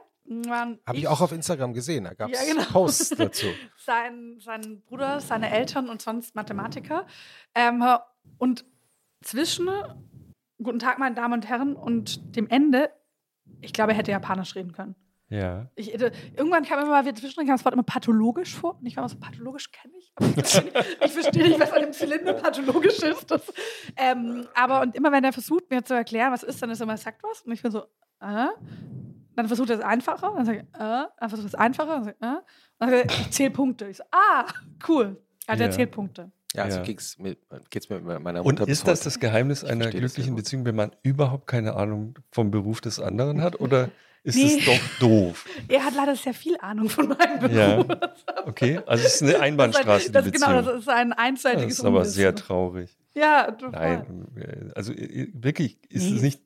Habe 0.50 0.78
ich 0.98 1.08
auch 1.08 1.22
auf 1.22 1.32
Instagram 1.32 1.74
gesehen. 1.74 2.04
Da 2.04 2.14
gab 2.14 2.30
es 2.32 2.40
Ja, 2.48 2.54
genau. 2.54 2.66
Posts 2.70 3.10
dazu. 3.18 3.46
sein, 3.78 4.38
sein 4.40 4.82
Bruder, 4.86 5.22
seine 5.22 5.50
Eltern 5.50 5.90
und 5.90 6.02
sonst 6.02 6.36
Mathematiker. 6.36 7.06
Ähm, 7.56 7.84
und 8.38 8.66
zwischen 9.22 9.70
Guten 10.62 10.80
Tag, 10.80 10.98
meine 10.98 11.14
Damen 11.16 11.34
und 11.36 11.48
Herren 11.48 11.76
und 11.76 12.36
dem 12.36 12.48
Ende, 12.48 12.90
ich 13.62 13.74
glaube, 13.74 13.92
er 13.92 13.98
hätte 14.00 14.10
Japanisch 14.12 14.56
reden 14.56 14.72
können. 14.72 14.96
Ja. 15.30 15.68
Ich, 15.76 15.92
hätte- 15.94 16.12
irgendwann 16.38 16.64
kam 16.64 16.80
immer 16.80 16.90
mal 16.90 17.04
wieder 17.06 17.16
zwischendrin 17.16 17.48
kam 17.48 17.58
das 17.58 17.66
Wort 17.66 17.74
immer 17.74 17.84
pathologisch 17.84 18.56
vor. 18.56 18.78
Und 18.80 18.86
ich 18.86 18.96
war 18.96 19.04
immer 19.04 19.10
so, 19.10 19.18
pathologisch 19.18 19.72
kenne 19.72 19.94
ich. 19.98 20.14
Ich 21.04 21.12
verstehe 21.12 21.44
nicht, 21.44 21.60
was 21.60 21.72
an 21.74 21.82
dem 21.82 21.92
Zylinder 21.92 22.34
pathologisch 22.34 23.00
ist. 23.00 23.30
Das, 23.30 23.42
ähm, 23.98 24.48
aber 24.56 24.82
und 24.82 24.96
immer 24.96 25.12
wenn 25.12 25.24
er 25.24 25.34
versucht, 25.34 25.70
mir 25.70 25.84
zu 25.84 25.94
erklären, 25.96 26.32
was 26.32 26.44
ist, 26.44 26.62
dann 26.62 26.70
ist 26.70 26.80
er 26.80 26.84
immer, 26.84 26.96
sagt 26.98 27.22
was. 27.24 27.42
Und 27.42 27.52
ich 27.52 27.62
bin 27.62 27.72
so, 27.72 27.82
äh? 28.22 28.48
Dann 29.36 29.48
versucht 29.48 29.70
er 29.70 29.78
es 29.78 29.84
einfacher. 29.84 30.34
Dann 30.36 30.46
sage 30.46 30.60
ich, 30.60 30.64
äh? 30.80 31.06
Dann 31.20 31.30
versucht 31.30 31.44
er 31.44 31.48
es 31.48 31.56
einfacher. 31.56 31.88
Dann 31.96 32.04
sage 32.06 32.16
ich, 32.20 32.26
äh? 32.26 32.30
Und 32.30 32.42
dann 32.80 32.90
sagt 32.90 33.12
er, 33.12 33.20
ich 33.20 33.32
zähle 33.32 33.52
Punkte. 33.52 33.88
Ich 33.88 33.98
so, 33.98 34.04
ah, 34.12 34.46
cool. 34.88 35.22
Also 35.46 35.64
er 35.64 35.70
Ja. 35.70 35.76
zählt 35.76 35.92
Punkte. 35.92 36.32
Ja, 36.56 36.72
so 36.72 36.78
Ja. 36.78 36.84
geht's 36.84 37.20
mit, 37.20 37.38
geht's 37.70 37.90
mit 37.90 38.04
meiner 38.04 38.40
Und 38.40 38.54
Mutter 38.54 38.66
bis 38.66 38.80
ist 38.80 38.88
das 38.88 39.00
heute. 39.00 39.04
das 39.10 39.20
Geheimnis 39.20 39.64
Ich 39.64 39.70
einer 39.70 39.90
glücklichen. 39.90 40.36
Beziehung, 40.36 40.66
wenn 40.66 40.76
man 40.76 40.92
überhaupt 41.04 41.46
keine 41.48 41.76
Ahnung 41.76 42.18
vom 42.32 42.50
Beruf 42.50 42.80
des 42.82 43.00
anderen 43.00 43.42
hat? 43.42 43.60
Oder 43.60 43.90
ist 44.28 44.36
Nee. 44.36 44.60
es 44.60 44.66
doch 44.66 45.00
doof? 45.00 45.46
Er 45.68 45.84
hat 45.84 45.96
leider 45.96 46.16
sehr 46.16 46.34
viel 46.34 46.58
Ahnung 46.60 46.90
von 46.90 47.08
meinem 47.10 47.40
Beruf. 47.40 47.56
Ja. 47.56 47.86
Okay, 48.46 48.80
also 48.86 49.06
es 49.06 49.16
ist 49.22 49.24
eine 49.24 49.40
Einbahnstraße, 49.40 50.12
das, 50.12 50.26
die 50.26 50.32
das, 50.32 50.42
genau, 50.42 50.58
Beziehung. 50.58 50.76
das 50.76 50.82
ist 50.84 50.90
ein 50.90 51.10
Das 51.10 51.18
einseitiges 51.20 51.74
ist 51.80 51.86
aber 51.86 51.98
Unwissen. 52.00 52.14
sehr 52.14 52.36
traurig. 52.36 52.98
Ja, 53.16 53.52
total. 53.52 54.06
Nein, 54.08 54.28
äh, 54.38 54.70
also 54.76 54.94
äh, 54.94 55.30
wirklich, 55.34 55.80
ist 55.90 56.04
Nee. 56.10 56.16
es 56.18 56.22
nicht. 56.22 56.42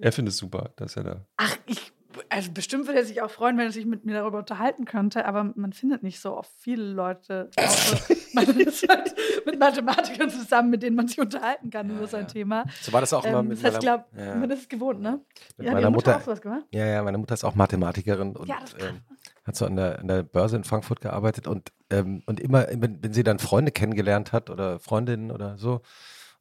Er 0.00 0.12
findet 0.12 0.32
es 0.32 0.38
super, 0.38 0.70
dass 0.76 0.96
er 0.96 1.02
da. 1.04 1.26
Ach, 1.36 1.56
ich, 1.66 1.92
also 2.30 2.50
bestimmt 2.52 2.86
würde 2.86 2.98
er 3.00 3.04
sich 3.04 3.22
auch 3.22 3.30
freuen, 3.30 3.56
wenn 3.58 3.66
er 3.66 3.72
sich 3.72 3.86
mit 3.86 4.04
mir 4.04 4.14
darüber 4.14 4.38
unterhalten 4.38 4.84
könnte, 4.84 5.24
aber 5.24 5.52
man 5.54 5.72
findet 5.72 6.02
nicht 6.02 6.20
so 6.20 6.36
oft 6.36 6.50
viele 6.58 6.84
Leute, 6.84 7.50
man 8.32 8.46
ist 8.60 8.88
halt 8.88 9.14
mit 9.46 9.58
Mathematikern 9.58 10.30
zusammen, 10.30 10.70
mit 10.70 10.82
denen 10.82 10.96
man 10.96 11.08
sich 11.08 11.20
unterhalten 11.20 11.70
kann 11.70 11.90
über 11.90 12.06
sein 12.06 12.28
Thema. 12.28 12.64
So 12.80 12.92
war 12.92 13.00
das 13.00 13.12
auch 13.12 13.24
immer 13.24 13.40
Ähm, 13.40 13.48
mit 13.48 13.58
das 13.58 13.64
heißt, 13.74 13.78
ich 13.82 13.88
meiner, 13.88 14.04
glaube, 14.04 14.24
ja. 14.26 14.34
man 14.36 14.50
ist 14.50 14.60
es 14.62 14.68
gewohnt, 14.68 15.00
ne? 15.00 15.20
Mit 15.56 15.66
Ja, 15.66 15.72
meiner 15.72 15.90
Mutter 15.90 16.10
Mutter- 16.12 16.16
auch 16.16 16.24
sowas 16.24 16.40
gemacht? 16.40 16.64
Ja, 16.72 16.86
ja, 16.86 17.02
meine 17.02 17.18
Mutter 17.18 17.34
ist 17.34 17.44
auch 17.44 17.54
Mathematikerin 17.54 18.36
und 18.36 18.48
Ja, 18.48 18.56
ähm, 18.80 19.00
hat 19.44 19.56
so 19.56 19.64
an 19.66 19.76
der, 19.76 19.98
an 19.98 20.08
der 20.08 20.22
Börse 20.22 20.56
in 20.56 20.64
Frankfurt 20.64 21.00
gearbeitet 21.00 21.46
und, 21.46 21.72
ähm, 21.90 22.22
und 22.26 22.40
immer, 22.40 22.66
wenn, 22.68 23.02
wenn 23.02 23.12
sie 23.12 23.22
dann 23.24 23.38
Freunde 23.38 23.72
kennengelernt 23.72 24.32
hat 24.32 24.50
oder 24.50 24.78
Freundinnen 24.78 25.30
oder 25.30 25.56
so, 25.56 25.80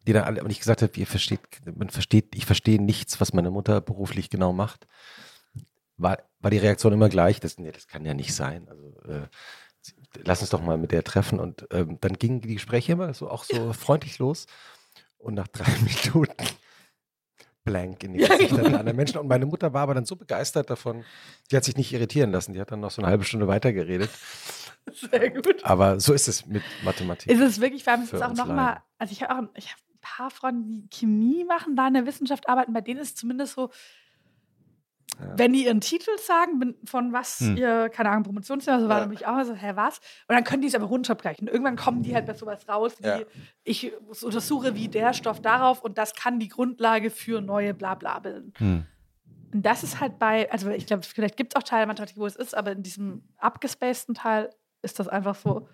die 0.06 0.14
dann 0.14 0.24
alle, 0.24 0.44
und 0.44 0.50
ich 0.52 0.60
gesagt 0.60 0.82
habe, 0.82 0.92
ihr 0.96 1.08
versteht, 1.08 1.40
man 1.76 1.90
versteht, 1.90 2.36
ich 2.36 2.46
verstehe 2.46 2.82
nichts, 2.82 3.20
was 3.20 3.34
meine 3.34 3.52
Mutter 3.52 3.82
beruflich 3.82 4.30
genau 4.30 4.54
macht, 4.54 4.88
war, 5.98 6.20
war 6.40 6.52
die 6.52 6.58
Reaktion 6.58 6.94
immer 6.94 7.10
gleich, 7.10 7.40
das, 7.40 7.58
nee, 7.58 7.72
das 7.72 7.88
kann 7.88 8.06
ja 8.06 8.14
nicht 8.14 8.34
sein. 8.34 8.68
Also 8.70 9.00
äh, 9.08 9.28
lass 10.24 10.42
uns 10.42 10.50
doch 10.50 10.62
mal 10.62 10.78
mit 10.78 10.92
der 10.92 11.04
treffen. 11.04 11.40
Und 11.40 11.68
ähm, 11.72 11.98
dann 12.02 12.14
gingen 12.14 12.42
die 12.42 12.54
Gespräche 12.54 12.94
immer 12.94 13.14
so 13.14 13.30
auch 13.30 13.44
so 13.44 13.74
freundlich 13.74 14.20
los. 14.20 14.46
Und 15.18 15.34
nach 15.34 15.48
drei 15.48 15.72
Minuten 15.82 16.34
blank 17.64 18.04
in 18.04 18.14
die 18.14 18.22
Ja, 18.22 18.30
Gesichter 18.30 18.58
genau. 18.58 18.70
der 18.70 18.80
anderen 18.80 18.98
Menschen. 18.98 19.18
Und 19.18 19.28
meine 19.28 19.46
Mutter 19.46 19.74
war 19.74 19.82
aber 19.82 19.94
dann 19.94 20.06
so 20.06 20.16
begeistert 20.16 20.70
davon, 20.70 21.04
die 21.52 21.58
hat 21.58 21.64
sich 21.64 21.76
nicht 21.76 21.92
irritieren 21.92 22.32
lassen. 22.32 22.54
Die 22.54 22.62
hat 22.62 22.72
dann 22.72 22.80
noch 22.80 22.92
so 22.92 23.02
eine 23.02 23.10
halbe 23.10 23.26
Stunde 23.26 23.48
weitergeredet. 23.48 24.10
Sehr 24.94 25.30
gut. 25.32 25.64
Aber 25.66 26.00
so 26.00 26.14
ist 26.14 26.28
es 26.28 26.46
mit 26.46 26.64
Mathematik. 26.84 27.30
Ist 27.32 27.42
es 27.42 27.60
wirklich, 27.60 27.84
vor 27.84 27.94
allem 27.94 28.04
ist 28.04 28.14
es 28.14 28.22
auch 28.22 28.34
nochmal, 28.34 28.82
also 28.98 29.12
ich 29.12 29.22
habe 29.22 29.34
auch 29.36 29.50
ich 29.56 29.72
hab 29.72 29.78
ein 29.80 30.00
paar 30.00 30.32
Freunde, 30.32 30.64
die 30.66 30.88
Chemie 30.90 31.44
machen, 31.44 31.76
da 31.76 31.88
in 31.88 31.94
der 31.96 32.06
Wissenschaft 32.06 32.48
arbeiten, 32.48 32.72
bei 32.72 32.82
denen 32.82 33.02
ist 33.02 33.10
es 33.10 33.16
zumindest 33.16 33.56
so, 33.56 33.70
Ja. 35.20 35.34
wenn 35.38 35.54
die 35.54 35.66
ihren 35.66 35.82
Titel 35.82 36.12
sagen, 36.20 36.76
von 36.86 37.12
was 37.12 37.40
Hm. 37.40 37.58
ihr, 37.58 37.90
keine 37.90 38.10
Ahnung, 38.12 38.24
Promotionsthema, 38.24 38.80
so 38.80 38.88
war 38.88 38.98
Ja. 39.00 39.06
nämlich 39.06 39.26
auch 39.26 39.44
so, 39.44 39.54
hä, 39.56 39.72
was? 39.76 39.98
Und 40.28 40.36
dann 40.36 40.44
können 40.44 40.62
die 40.62 40.68
es 40.68 40.76
aber 40.76 40.86
runterbrechen. 40.86 41.48
Irgendwann 41.48 41.76
kommen 41.76 42.04
die 42.04 42.14
halt 42.14 42.26
bei 42.28 42.34
sowas 42.36 42.68
raus, 42.70 42.94
wie 43.00 43.08
Ja. 43.08 43.20
ich 43.64 43.92
untersuche, 44.24 44.76
wie 44.76 44.88
der 44.90 45.14
Stoff 45.14 45.42
darauf 45.42 45.82
und 45.82 45.98
das 45.98 46.14
kann 46.14 46.40
die 46.40 46.50
Grundlage 46.50 47.10
für 47.10 47.42
neue 47.42 47.74
Blabla 47.74 48.20
bilden. 48.20 48.54
Hm. 48.58 48.86
Und 49.54 49.66
das 49.66 49.82
ist 49.84 50.00
halt 50.02 50.20
bei, 50.20 50.52
also 50.52 50.70
ich 50.70 50.86
glaube, 50.86 51.04
vielleicht 51.04 51.38
gibt 51.38 51.54
es 51.54 51.56
auch 51.60 51.64
Teile 51.64 51.82
der 51.82 51.88
Mathematik, 51.88 52.18
wo 52.18 52.26
es 52.26 52.36
ist, 52.36 52.54
aber 52.56 52.74
in 52.74 52.84
diesem 52.84 53.24
abgespaceden 53.38 54.14
Teil 54.14 54.50
ist 54.84 55.00
das 55.00 55.08
einfach 55.08 55.36
so. 55.36 55.68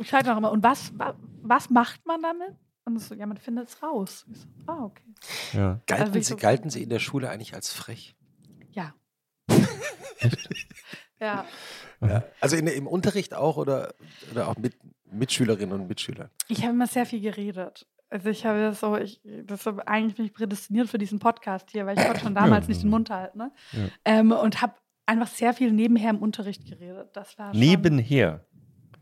Ich 0.00 0.08
frage 0.10 0.28
noch 0.28 0.36
immer, 0.38 0.50
und 0.52 0.62
was, 0.62 0.96
wa- 0.98 1.14
was 1.42 1.68
macht 1.70 2.06
man 2.06 2.22
damit? 2.22 2.54
Und 2.84 2.96
es 2.96 3.08
so, 3.08 3.14
ja, 3.14 3.26
man 3.26 3.36
findet 3.36 3.68
es 3.68 3.82
raus. 3.82 4.24
So, 4.32 4.46
ah, 4.66 4.84
okay. 4.84 5.02
Ja. 5.52 5.80
Galten, 5.86 6.04
Also 6.06 6.12
sie, 6.14 6.22
so- 6.22 6.36
galten 6.36 6.70
sie 6.70 6.84
in 6.84 6.88
der 6.88 7.00
Schule 7.00 7.28
eigentlich 7.28 7.54
als 7.54 7.72
frech? 7.72 8.14
Ja. 11.20 11.44
ja. 12.00 12.08
Ja. 12.08 12.24
Also 12.40 12.56
in, 12.56 12.66
im 12.66 12.86
Unterricht 12.86 13.32
auch 13.34 13.56
oder, 13.56 13.94
oder 14.32 14.48
auch 14.48 14.56
mit 14.56 14.76
Mitschülerinnen 15.10 15.72
und 15.80 15.88
Mitschülern? 15.88 16.28
Ich 16.48 16.62
habe 16.62 16.72
immer 16.72 16.86
sehr 16.86 17.06
viel 17.06 17.20
geredet. 17.20 17.86
Also 18.10 18.28
ich 18.28 18.44
habe 18.44 18.72
so, 18.74 18.96
ich, 18.96 19.20
das 19.44 19.66
ist 19.66 19.78
eigentlich 19.86 20.14
bin 20.16 20.26
ich 20.26 20.32
prädestiniert 20.34 20.88
für 20.88 20.98
diesen 20.98 21.18
Podcast 21.18 21.70
hier, 21.70 21.86
weil 21.86 21.98
ich 21.98 22.04
konnte 22.04 22.20
schon 22.20 22.34
damals 22.34 22.66
Ja. 22.66 22.68
nicht 22.68 22.82
den 22.82 22.90
Mund 22.90 23.10
halten. 23.10 23.38
Ne? 23.38 23.52
Ja. 23.72 23.88
Ähm, 24.04 24.32
und 24.32 24.60
habe 24.62 24.74
einfach 25.06 25.28
sehr 25.28 25.54
viel 25.54 25.72
nebenher 25.72 26.10
im 26.10 26.18
Unterricht 26.18 26.66
geredet. 26.66 27.10
Das 27.14 27.38
war 27.38 27.52
schon, 27.52 27.60
Nebenher. 27.60 28.44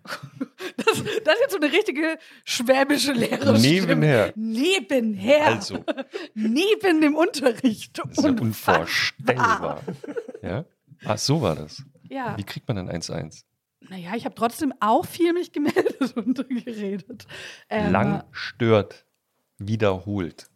Das, 0.76 0.86
das 0.96 1.04
ist 1.04 1.40
jetzt 1.40 1.52
so 1.52 1.56
eine 1.58 1.70
richtige 1.72 2.18
schwäbische 2.44 3.12
Lehrerin. 3.12 3.60
Nebenher. 3.60 4.32
Nebenher. 4.34 5.46
Also, 5.46 5.84
Neben 6.34 7.00
dem 7.00 7.14
Unterricht. 7.14 7.98
das 7.98 8.18
ist 8.18 8.24
ja 8.24 8.30
unvorstellbar. 8.30 9.82
Ja? 10.42 10.64
Ach, 11.04 11.18
so 11.18 11.42
war 11.42 11.54
das. 11.54 11.82
Ja. 12.08 12.36
Wie 12.36 12.44
kriegt 12.44 12.66
man 12.66 12.76
dann 12.76 12.88
1-1? 12.90 13.44
Naja, 13.88 14.14
ich 14.16 14.24
habe 14.24 14.34
trotzdem 14.34 14.72
auch 14.80 15.04
viel 15.06 15.32
mich 15.32 15.52
gemeldet 15.52 16.16
und 16.16 16.48
geredet. 16.48 17.26
Ähm, 17.68 17.92
Lang 17.92 18.24
stört, 18.32 19.04
wiederholt. 19.58 20.48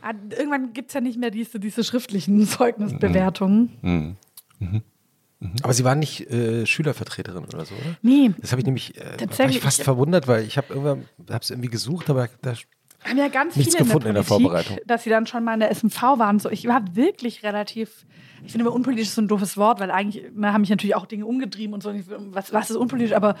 ah, 0.00 0.12
Irgendwann 0.30 0.72
gibt 0.72 0.88
es 0.90 0.94
ja 0.94 1.00
nicht 1.00 1.18
mehr 1.18 1.30
diese, 1.30 1.58
diese 1.60 1.84
schriftlichen 1.84 2.46
Zeugnisbewertungen. 2.46 4.16
Hm. 4.60 4.82
Aber 5.62 5.72
sie 5.72 5.84
waren 5.84 5.98
nicht 5.98 6.30
äh, 6.30 6.66
Schülervertreterin 6.66 7.44
oder 7.44 7.64
so, 7.64 7.74
oder? 7.74 7.96
Nee, 8.02 8.30
Das 8.40 8.52
habe 8.52 8.60
ich 8.60 8.66
nämlich 8.66 8.96
äh, 8.96 9.00
war 9.04 9.10
ich 9.12 9.16
Tatsächlich, 9.18 9.60
fast 9.60 9.78
ich- 9.80 9.84
verwundert, 9.84 10.28
weil 10.28 10.44
ich 10.44 10.56
habe 10.56 10.68
irgendwann 10.70 11.04
habe 11.28 11.40
es 11.42 11.50
irgendwie 11.50 11.68
gesucht, 11.68 12.08
aber 12.10 12.28
da 12.42 12.54
haben 13.04 13.18
ja 13.18 13.28
ganz 13.28 13.56
Nichts 13.56 13.74
viele 13.74 13.84
gefunden 13.86 14.08
in 14.08 14.10
in 14.10 14.14
der, 14.14 14.22
der 14.22 14.28
Politik, 14.28 14.46
Vorbereitung. 14.50 14.78
dass 14.86 15.02
sie 15.02 15.10
dann 15.10 15.26
schon 15.26 15.42
mal 15.42 15.54
in 15.54 15.60
der 15.60 15.70
SMV 15.74 16.00
waren. 16.18 16.38
So, 16.38 16.48
ich 16.50 16.66
war 16.68 16.94
wirklich 16.94 17.42
relativ, 17.42 18.06
ich 18.44 18.52
finde 18.52 18.66
immer 18.66 18.74
unpolitisch 18.74 19.10
so 19.10 19.20
ein 19.20 19.26
doofes 19.28 19.56
Wort, 19.56 19.80
weil 19.80 19.90
eigentlich 19.90 20.24
na, 20.34 20.52
haben 20.52 20.60
mich 20.60 20.70
natürlich 20.70 20.94
auch 20.94 21.06
Dinge 21.06 21.26
umgetrieben 21.26 21.74
und 21.74 21.82
so. 21.82 21.92
Was, 22.32 22.52
was 22.52 22.70
ist 22.70 22.76
unpolitisch, 22.76 23.14
aber 23.14 23.34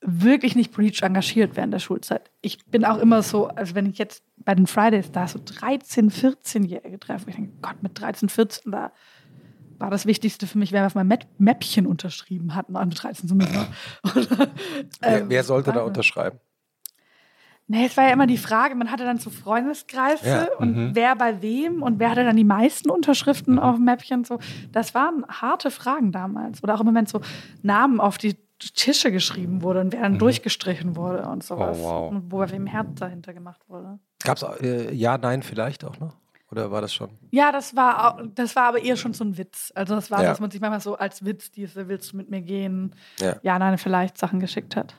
wirklich 0.00 0.54
nicht 0.56 0.72
politisch 0.72 1.02
engagiert 1.02 1.56
während 1.56 1.72
der 1.74 1.78
Schulzeit. 1.78 2.30
Ich 2.40 2.64
bin 2.66 2.84
auch 2.84 2.98
immer 2.98 3.22
so, 3.22 3.48
also 3.48 3.74
wenn 3.74 3.86
ich 3.86 3.98
jetzt 3.98 4.22
bei 4.38 4.54
den 4.54 4.66
Fridays 4.66 5.10
da 5.10 5.26
so 5.26 5.40
13, 5.44 6.10
14-Jährige 6.10 6.98
treffe, 6.98 7.28
ich 7.30 7.36
denke, 7.36 7.52
Gott, 7.62 7.82
mit 7.82 7.98
13, 8.00 8.28
14, 8.28 8.72
da 8.72 8.92
war 9.78 9.90
das 9.90 10.06
Wichtigste 10.06 10.46
für 10.46 10.58
mich, 10.58 10.72
wer 10.72 10.86
auf 10.86 10.94
mein 10.94 11.06
Map 11.06 11.26
Mäppchen 11.38 11.86
unterschrieben 11.86 12.54
hat, 12.54 12.68
mit 12.68 13.02
13 13.02 13.28
zumindest. 13.28 13.68
Oder, 14.04 14.48
wer, 15.00 15.20
ähm, 15.20 15.30
wer 15.30 15.44
sollte 15.44 15.72
da 15.72 15.82
unterschreiben? 15.82 16.38
Nee, 17.68 17.86
es 17.86 17.96
war 17.96 18.04
ja 18.04 18.12
immer 18.12 18.28
die 18.28 18.38
Frage, 18.38 18.76
man 18.76 18.92
hatte 18.92 19.04
dann 19.04 19.18
so 19.18 19.28
Freundeskreise 19.28 20.28
Ja, 20.28 20.48
und 20.58 20.76
mhm. 20.76 20.90
wer 20.94 21.16
bei 21.16 21.42
wem 21.42 21.82
und 21.82 21.98
wer 21.98 22.10
hatte 22.10 22.24
dann 22.24 22.36
die 22.36 22.44
meisten 22.44 22.90
Unterschriften 22.90 23.58
auf 23.58 23.74
dem 23.74 23.84
Mäppchen. 23.84 24.24
So. 24.24 24.38
Das 24.70 24.94
waren 24.94 25.24
harte 25.28 25.72
Fragen 25.72 26.12
damals. 26.12 26.62
Oder 26.62 26.76
auch 26.76 26.80
immer, 26.80 26.94
wenn 26.94 27.06
so 27.06 27.20
Namen 27.62 28.00
auf 28.00 28.18
die 28.18 28.36
Tische 28.58 29.10
geschrieben 29.10 29.62
wurde 29.62 29.80
und 29.80 29.92
wer 29.92 30.02
dann 30.02 30.18
durchgestrichen 30.18 30.94
wurde 30.94 31.28
und 31.28 31.42
sowas. 31.42 31.78
Oh, 31.80 31.84
wow. 31.84 32.10
Und 32.12 32.30
wo 32.30 32.38
bei 32.38 32.50
wem 32.52 32.66
Herz 32.66 32.88
dahinter 32.94 33.34
gemacht 33.34 33.60
wurde. 33.68 33.98
Gab 34.22 34.36
es 34.36 34.42
äh, 34.62 34.94
Ja, 34.94 35.18
Nein 35.18 35.42
vielleicht 35.42 35.84
auch 35.84 35.98
noch? 35.98 36.14
Oder 36.50 36.70
war 36.70 36.80
das 36.80 36.94
schon? 36.94 37.10
Ja, 37.32 37.50
das 37.50 37.74
war, 37.74 38.14
auch, 38.18 38.22
das 38.34 38.54
war 38.54 38.64
aber 38.68 38.80
eher 38.80 38.96
schon 38.96 39.12
so 39.14 39.24
ein 39.24 39.36
Witz. 39.36 39.72
Also 39.74 39.94
das 39.96 40.10
war, 40.10 40.22
Ja. 40.22 40.28
dass 40.30 40.38
man 40.40 40.50
sich 40.50 40.60
manchmal 40.60 40.80
so 40.80 40.96
als 40.96 41.24
Witz 41.24 41.50
diese 41.50 41.88
Willst 41.88 42.12
du 42.12 42.16
mit 42.16 42.30
mir 42.30 42.40
gehen? 42.40 42.94
Ja. 43.18 43.36
Ja, 43.42 43.58
nein, 43.58 43.78
vielleicht 43.78 44.16
Sachen 44.16 44.38
geschickt 44.38 44.76
hat. 44.76 44.94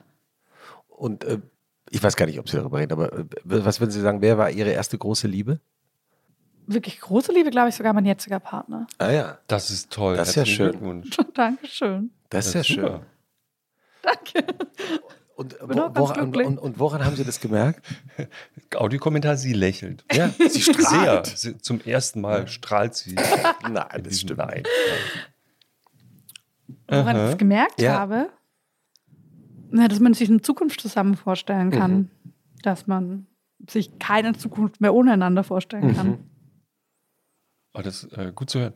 Und 0.88 1.24
äh, 1.24 1.40
ich 1.90 2.02
weiß 2.02 2.16
gar 2.16 2.26
nicht, 2.26 2.38
ob 2.38 2.48
Sie 2.50 2.56
darüber 2.58 2.78
reden, 2.78 2.92
aber 2.92 3.12
äh, 3.12 3.24
was 3.44 3.80
würden 3.80 3.90
Sie 3.92 4.00
sagen, 4.00 4.20
wer 4.20 4.36
war 4.36 4.50
Ihre 4.50 4.70
erste 4.70 4.98
große 4.98 5.26
Liebe? 5.28 5.60
wirklich 6.70 7.00
große 7.00 7.32
Liebe, 7.32 7.48
glaube 7.48 7.70
ich, 7.70 7.74
sogar 7.76 7.94
mein 7.94 8.04
jetziger 8.04 8.40
Partner. 8.40 8.86
Ah 8.98 9.10
ja, 9.10 9.38
Das 9.46 9.70
ist 9.70 9.90
toll. 9.90 10.16
Das 10.18 10.28
ist 10.28 10.34
ja 10.34 10.44
schön. 10.44 11.02
Dankeschön. 11.34 12.10
das 12.28 12.48
ist 12.48 12.54
ja 12.54 12.62
schön. 12.62 13.00
Danke. 14.02 14.44
Und, 15.38 15.56
wo, 15.60 15.68
woran, 15.94 16.20
und, 16.20 16.36
und, 16.36 16.58
und 16.58 16.78
woran 16.80 17.04
haben 17.04 17.14
Sie 17.14 17.22
das 17.22 17.38
gemerkt? 17.38 17.86
Audiokommentar, 18.74 19.36
sie 19.36 19.52
lächelt. 19.52 20.04
Ja, 20.12 20.30
sie 20.48 20.48
Sehr. 20.48 20.74
strahlt. 20.74 21.26
Sie, 21.28 21.56
zum 21.58 21.80
ersten 21.80 22.20
Mal 22.20 22.48
strahlt 22.48 22.96
sie. 22.96 23.14
Nein, 23.62 23.86
in 23.94 24.02
das 24.02 24.18
stimmt. 24.18 24.38
Nein. 24.38 24.64
Woran 26.88 27.16
ich 27.16 27.22
es 27.30 27.38
gemerkt 27.38 27.80
Ja. 27.80 28.00
habe, 28.00 28.30
na, 29.70 29.86
dass 29.86 30.00
man 30.00 30.12
sich 30.12 30.28
eine 30.28 30.40
Zukunft 30.40 30.80
zusammen 30.80 31.14
vorstellen 31.14 31.70
kann. 31.70 31.92
Mhm. 31.92 32.10
Dass 32.64 32.88
man 32.88 33.28
sich 33.70 33.96
keine 34.00 34.32
Zukunft 34.36 34.80
mehr 34.80 34.92
ohne 34.92 35.12
einander 35.12 35.44
vorstellen 35.44 35.94
kann. 35.94 36.06
Mhm. 36.08 36.18
Oh, 37.74 37.82
das 37.82 38.04
ist 38.04 38.12
äh, 38.16 38.32
gut 38.34 38.50
zu 38.50 38.60
hören. 38.60 38.74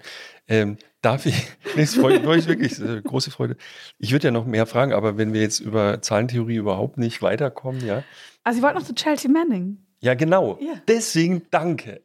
Ähm, 0.49 0.77
darf 1.01 1.27
ich, 1.27 1.35
nee, 1.77 1.83
es 1.83 1.95
freut 1.95 2.25
mich 2.25 2.47
wirklich, 2.47 2.79
äh, 2.81 3.01
große 3.03 3.31
Freude. 3.31 3.57
Ich 3.99 4.13
würde 4.13 4.29
ja 4.29 4.31
noch 4.31 4.47
mehr 4.47 4.67
fragen, 4.67 4.93
aber 4.93 5.17
wenn 5.17 5.33
wir 5.33 5.41
jetzt 5.41 5.61
über 5.61 6.03
Zahlentheorie 6.03 6.57
überhaupt 6.57 6.99
nicht 6.99 7.23
weiterkommen, 7.23 7.85
ja. 7.85 8.05
Also 8.45 8.59
ich 8.59 8.63
wollte 8.63 8.79
noch 8.79 8.87
zu 8.87 8.95
Chelsea 8.95 9.31
Manning. 9.31 9.79
Ja, 10.01 10.15
genau. 10.15 10.59
Ja. 10.61 10.75
Deswegen 10.89 11.43
danke. 11.51 12.03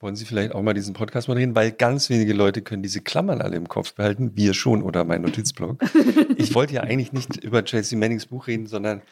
Wollen 0.00 0.16
Sie 0.16 0.24
vielleicht 0.24 0.52
auch 0.52 0.62
mal 0.62 0.74
diesen 0.74 0.94
Podcast 0.94 1.28
moderieren, 1.28 1.54
weil 1.54 1.70
ganz 1.70 2.10
wenige 2.10 2.32
Leute 2.32 2.62
können 2.62 2.82
diese 2.82 3.02
Klammern 3.02 3.40
alle 3.40 3.56
im 3.56 3.68
Kopf 3.68 3.94
behalten, 3.94 4.32
wir 4.34 4.52
schon 4.52 4.82
oder 4.82 5.04
mein 5.04 5.22
Notizblock. 5.22 5.80
ich 6.36 6.56
wollte 6.56 6.74
ja 6.74 6.80
eigentlich 6.80 7.12
nicht 7.12 7.36
über 7.36 7.64
Chelsea 7.64 7.96
Mannings 7.96 8.26
Buch 8.26 8.48
reden, 8.48 8.66
sondern 8.66 9.02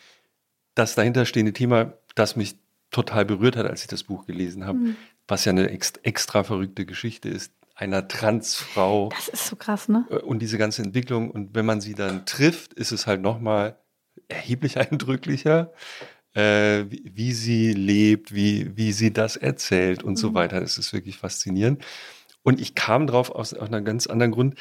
das 0.75 0.97
dahinterstehende 0.97 1.53
Thema, 1.53 1.95
das 2.17 2.35
mich 2.35 2.57
total 2.91 3.25
berührt 3.25 3.57
hat, 3.57 3.67
als 3.67 3.83
ich 3.83 3.87
das 3.87 4.03
Buch 4.03 4.27
gelesen 4.27 4.67
habe, 4.67 4.79
was 5.31 5.45
ja 5.45 5.51
eine 5.51 5.71
ex 5.71 5.93
extra 6.03 6.45
verrückte 6.45 6.87
Geschichte 6.87 7.29
ist, 7.29 7.53
einer 7.75 8.09
Transfrau 8.09 9.09
Das 9.09 9.29
ist 9.29 9.47
so 9.47 9.57
krass, 9.57 9.89
ne? 9.89 10.05
äh, 10.11 10.17
und 10.17 10.41
diese 10.41 10.59
ganze 10.59 10.83
Entwicklung. 10.83 11.31
Und 11.31 11.55
wenn 11.55 11.65
man 11.65 11.81
sie 11.81 11.95
dann 11.95 12.27
trifft, 12.27 12.75
ist 12.75 12.93
es 12.93 13.07
halt 13.07 13.23
nochmal 13.23 13.79
erheblich 14.29 14.77
eindrücklicher, 14.91 15.73
äh, 16.35 16.85
wie, 16.89 17.11
wie 17.15 17.33
sie 17.33 17.73
lebt, 17.73 18.35
wie, 18.35 18.77
wie 18.77 18.93
sie 18.93 19.13
das 19.13 19.37
erzählt 19.37 20.03
und 20.03 20.17
so 20.17 20.35
weiter. 20.35 20.61
Das 20.61 20.79
ist 20.79 20.93
wirklich 20.93 21.17
faszinierend. 21.17 21.83
Und 22.43 22.61
ich 22.61 22.75
kam 22.75 23.07
drauf 23.07 23.31
aus, 23.31 23.55
aus 23.55 23.69
einem 23.69 23.85
ganz 23.85 24.07
anderen 24.07 24.33
Grund, 24.33 24.57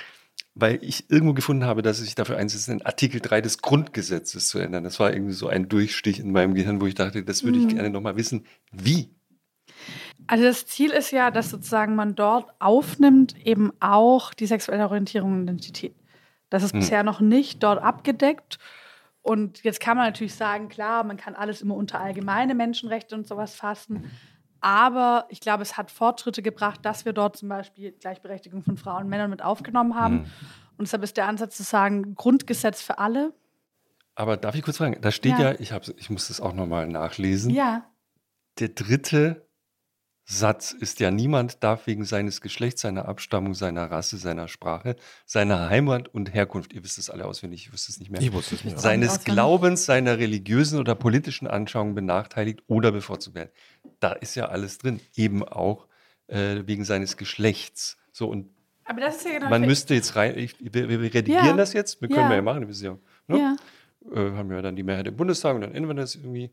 weil 0.55 0.79
ich 0.81 1.09
irgendwo 1.09 1.33
gefunden 1.33 1.65
habe, 1.65 1.81
dass 1.81 1.97
sie 1.97 2.05
sich 2.05 2.15
dafür 2.15 2.37
einsetzt, 2.37 2.67
den 2.67 2.85
Artikel 2.85 3.21
3 3.21 3.41
des 3.41 3.59
Grundgesetzes 3.59 4.47
zu 4.47 4.59
ändern. 4.59 4.83
Das 4.83 4.99
war 4.99 5.13
irgendwie 5.13 5.33
so 5.33 5.47
ein 5.47 5.69
Durchstich 5.69 6.19
in 6.19 6.31
meinem 6.31 6.55
Gehirn, 6.55 6.81
wo 6.81 6.87
ich 6.87 6.95
dachte, 6.95 7.23
das 7.23 7.43
würde 7.43 7.59
ich 7.59 7.67
gerne 7.67 7.89
nochmal 7.89 8.15
wissen. 8.15 8.45
Wie? 8.71 9.18
Also 10.31 10.43
das 10.43 10.67
Ziel 10.67 10.91
ist 10.91 11.09
ja, 11.09 11.31
dass 11.31 11.49
sozusagen 11.49 11.95
man 11.95 12.13
dort 12.13 12.51
aufnimmt, 12.59 13.35
eben 13.47 13.71
auch 13.79 14.31
die 14.33 14.45
sexuelle 14.45 14.83
Orientierung 14.87 15.33
und 15.33 15.43
Identität. 15.43 15.95
Das 16.51 16.61
ist 16.61 16.73
Hm. 16.73 16.81
bisher 16.81 17.01
noch 17.03 17.19
nicht 17.19 17.63
dort 17.63 17.81
abgedeckt. 17.81 18.59
Und 19.23 19.63
jetzt 19.63 19.79
kann 19.79 19.97
man 19.97 20.05
natürlich 20.05 20.35
sagen, 20.35 20.69
klar, 20.69 21.03
man 21.03 21.17
kann 21.17 21.33
alles 21.33 21.63
immer 21.63 21.73
unter 21.75 21.99
allgemeine 21.99 22.53
Menschenrechte 22.53 23.15
und 23.15 23.27
sowas 23.27 23.55
fassen. 23.55 24.11
Aber 24.61 25.25
ich 25.29 25.39
glaube, 25.41 25.63
es 25.63 25.77
hat 25.77 25.89
Fortschritte 25.89 26.43
gebracht, 26.43 26.81
dass 26.83 27.05
wir 27.05 27.13
dort 27.13 27.35
zum 27.35 27.49
Beispiel 27.49 27.91
Gleichberechtigung 27.93 28.61
von 28.61 28.77
Frauen 28.77 29.03
und 29.05 29.09
Männern 29.09 29.31
mit 29.31 29.41
aufgenommen 29.41 29.95
haben. 29.95 30.19
Hm. 30.19 30.25
Und 30.77 30.85
deshalb 30.87 31.01
ist 31.03 31.17
der 31.17 31.27
Ansatz 31.27 31.57
zu 31.57 31.63
sagen, 31.63 32.13
Grundgesetz 32.13 32.83
für 32.83 32.99
alle. 32.99 33.33
Aber 34.13 34.37
darf 34.37 34.53
ich 34.53 34.61
kurz 34.61 34.77
fragen? 34.77 34.95
Da 35.01 35.09
steht 35.11 35.39
ja, 35.39 35.53
Ja. 35.53 35.59
ich, 35.59 35.71
ich 35.97 36.09
muss 36.11 36.27
das 36.27 36.39
auch 36.39 36.53
nochmal 36.53 36.87
nachlesen. 36.87 37.49
Ja. 37.49 37.85
Der 38.59 38.69
dritte 38.69 39.48
Satz 40.31 40.73
ist 40.73 40.99
ja, 40.99 41.09
niemand 41.09 41.63
darf 41.63 41.87
wegen 41.87 42.05
seines 42.05 42.39
Geschlechts, 42.39 42.81
seiner 42.81 43.07
Abstammung, 43.07 43.55
seiner 43.55 43.89
Rasse, 43.89 44.17
seiner 44.17 44.47
Sprache, 44.47 44.95
seiner 45.25 45.69
Heimat 45.69 46.07
und 46.09 46.31
Herkunft, 46.35 46.71
ihr 46.71 46.83
wisst 46.83 46.99
es 46.99 47.09
alle 47.09 47.25
auswendig, 47.25 47.65
ich 47.65 47.73
wüsste 47.73 47.91
es 47.91 47.99
nicht 47.99 48.11
mehr, 48.11 48.21
Ich 48.21 48.31
wusste 48.31 48.53
es 48.53 48.63
nicht. 48.63 48.79
seines 48.79 49.09
auswendig. 49.09 49.33
Glaubens, 49.33 49.85
seiner 49.85 50.19
religiösen 50.19 50.79
oder 50.79 50.93
politischen 50.93 51.47
Anschauung 51.47 51.95
benachteiligt 51.95 52.61
oder 52.67 52.91
bevorzugt 52.91 53.35
werden. 53.35 53.49
Da 53.99 54.11
ist 54.11 54.35
ja 54.35 54.45
alles 54.49 54.77
drin, 54.77 54.99
eben 55.15 55.43
auch 55.43 55.87
äh, 56.27 56.61
wegen 56.67 56.85
seines 56.85 57.17
Geschlechts. 57.17 57.97
So, 58.11 58.27
und 58.29 58.51
Aber 58.85 59.01
das 59.01 59.15
ist 59.17 59.25
ja 59.25 59.39
genau 59.39 59.49
man 59.49 59.61
müsste 59.63 59.95
jetzt 59.95 60.15
rein, 60.15 60.37
ich, 60.37 60.55
wir, 60.59 60.89
wir 60.89 61.01
redigieren 61.01 61.45
Ja. 61.47 61.53
das 61.57 61.73
jetzt, 61.73 62.01
wir 62.01 62.07
können 62.07 62.21
Ja. 62.21 62.29
wir 62.29 62.35
ja 62.35 62.41
machen, 62.43 62.67
wir 62.67 62.75
ja, 62.75 62.97
ne? 63.27 63.37
Ja. 63.39 63.55
äh, 64.15 64.31
haben 64.37 64.51
wir 64.51 64.61
dann 64.61 64.75
die 64.75 64.83
Mehrheit 64.83 65.07
im 65.07 65.15
Bundestag 65.15 65.55
und 65.55 65.61
dann 65.61 65.73
ändern 65.73 65.89
wir 65.97 66.01
das 66.03 66.13
irgendwie. 66.13 66.51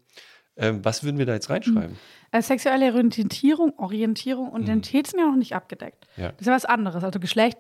Ähm, 0.57 0.85
was 0.85 1.05
würden 1.05 1.19
wir 1.19 1.27
da 1.27 1.35
jetzt 1.35 1.51
reinschreiben? 1.51 1.97
Äh, 2.33 2.43
sexuelle 2.43 2.93
Orientierung, 2.95 3.75
Orientierung 3.79 4.49
und 4.51 4.63
Identität 4.63 5.07
sind 5.07 5.21
ja 5.21 5.27
noch 5.27 5.37
nicht 5.37 5.55
abgedeckt. 5.55 6.07
Mhm. 6.17 6.23
Ja. 6.23 6.29
Das 6.33 6.41
ist 6.41 6.47
ja 6.47 6.55
was 6.55 6.65
anderes. 6.65 7.05
Also 7.05 7.21
Geschlecht, 7.21 7.59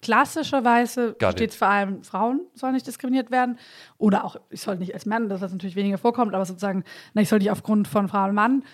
klassischerweise 0.00 1.14
steht 1.18 1.40
it. 1.40 1.54
vor 1.54 1.68
allem, 1.68 2.02
Frauen 2.02 2.40
sollen 2.54 2.72
nicht 2.74 2.86
diskriminiert 2.86 3.30
werden. 3.30 3.58
Oder 3.98 4.24
auch, 4.24 4.36
ich 4.50 4.60
soll 4.62 4.76
nicht 4.78 4.94
als 4.94 5.04
Mann, 5.06 5.28
dass 5.28 5.40
das 5.40 5.52
natürlich 5.52 5.76
weniger 5.76 5.98
vorkommt, 5.98 6.34
aber 6.34 6.44
sozusagen, 6.46 6.84
na, 7.14 7.22
ich 7.22 7.28
soll 7.28 7.38
nicht 7.40 7.50
aufgrund 7.50 7.86
von 7.88 8.08
Frau 8.08 8.24
und 8.24 8.34
Mann. 8.34 8.64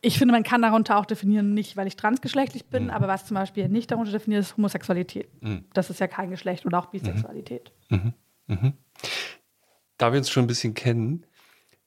Ich 0.00 0.18
finde, 0.18 0.32
man 0.32 0.42
kann 0.42 0.62
darunter 0.62 0.98
auch 0.98 1.04
definieren, 1.06 1.54
nicht 1.54 1.76
weil 1.76 1.86
ich 1.86 1.96
transgeschlechtlich 1.96 2.64
Mhm. 2.66 2.70
bin, 2.70 2.90
aber 2.90 3.08
was 3.08 3.24
zum 3.26 3.34
Beispiel 3.36 3.68
nicht 3.68 3.90
darunter 3.90 4.12
definiert 4.12 4.42
ist, 4.42 4.56
Homosexualität. 4.56 5.28
Mhm. 5.42 5.64
Das 5.74 5.90
ist 5.90 6.00
ja 6.00 6.06
kein 6.08 6.30
Geschlecht 6.30 6.66
oder 6.66 6.78
auch 6.78 6.86
Bisexualität. 6.86 7.72
Da 9.98 10.12
wir 10.12 10.18
uns 10.18 10.30
schon 10.30 10.44
ein 10.44 10.48
bisschen 10.48 10.74
kennen, 10.74 11.24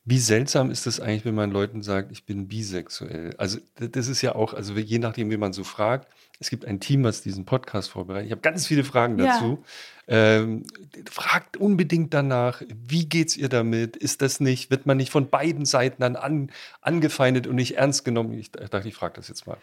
wie 0.07 0.19
seltsam 0.19 0.69
ist 0.69 0.85
es 0.85 0.99
eigentlich, 0.99 1.25
wenn 1.25 1.33
man 1.33 1.49
Leuten 1.51 1.81
sagt, 1.81 2.11
ich 2.11 2.25
bin 2.25 2.47
bisexuell? 2.47 3.33
Also 3.37 3.57
das 3.75 4.07
ist 4.07 4.21
ja 4.21 4.35
auch, 4.35 4.53
also 4.53 4.73
je 4.75 4.99
nachdem, 4.99 5.31
wie 5.31 5.37
man 5.37 5.51
so 5.51 5.63
fragt, 5.63 6.07
es 6.39 6.49
gibt 6.51 6.65
ein 6.65 6.79
Team, 6.79 7.03
was 7.03 7.21
diesen 7.21 7.45
Podcast 7.45 7.89
vorbereitet. 7.89 8.27
Ich 8.27 8.31
habe 8.31 8.41
ganz 8.41 8.67
viele 8.67 8.83
Fragen 8.83 9.17
Ja. 9.17 9.25
dazu. 9.25 9.63
Ähm, 10.07 10.63
fragt 11.09 11.57
unbedingt 11.57 12.13
danach, 12.13 12.61
wie 12.75 13.07
geht's 13.09 13.35
ihr 13.35 13.49
damit? 13.49 13.95
Ist 13.95 14.21
das 14.21 14.39
nicht, 14.39 14.69
wird 14.69 14.85
man 14.85 14.97
nicht 14.97 15.11
von 15.11 15.29
beiden 15.29 15.65
Seiten 15.65 16.01
dann 16.01 16.15
an, 16.15 16.51
angefeindet 16.81 17.47
und 17.47 17.55
nicht 17.55 17.77
ernst 17.77 18.05
genommen? 18.05 18.33
Ich 18.33 18.51
dachte, 18.51 18.87
ich 18.87 18.93
frage 18.95 19.15
das 19.15 19.27
jetzt 19.27 19.47
mal. 19.47 19.57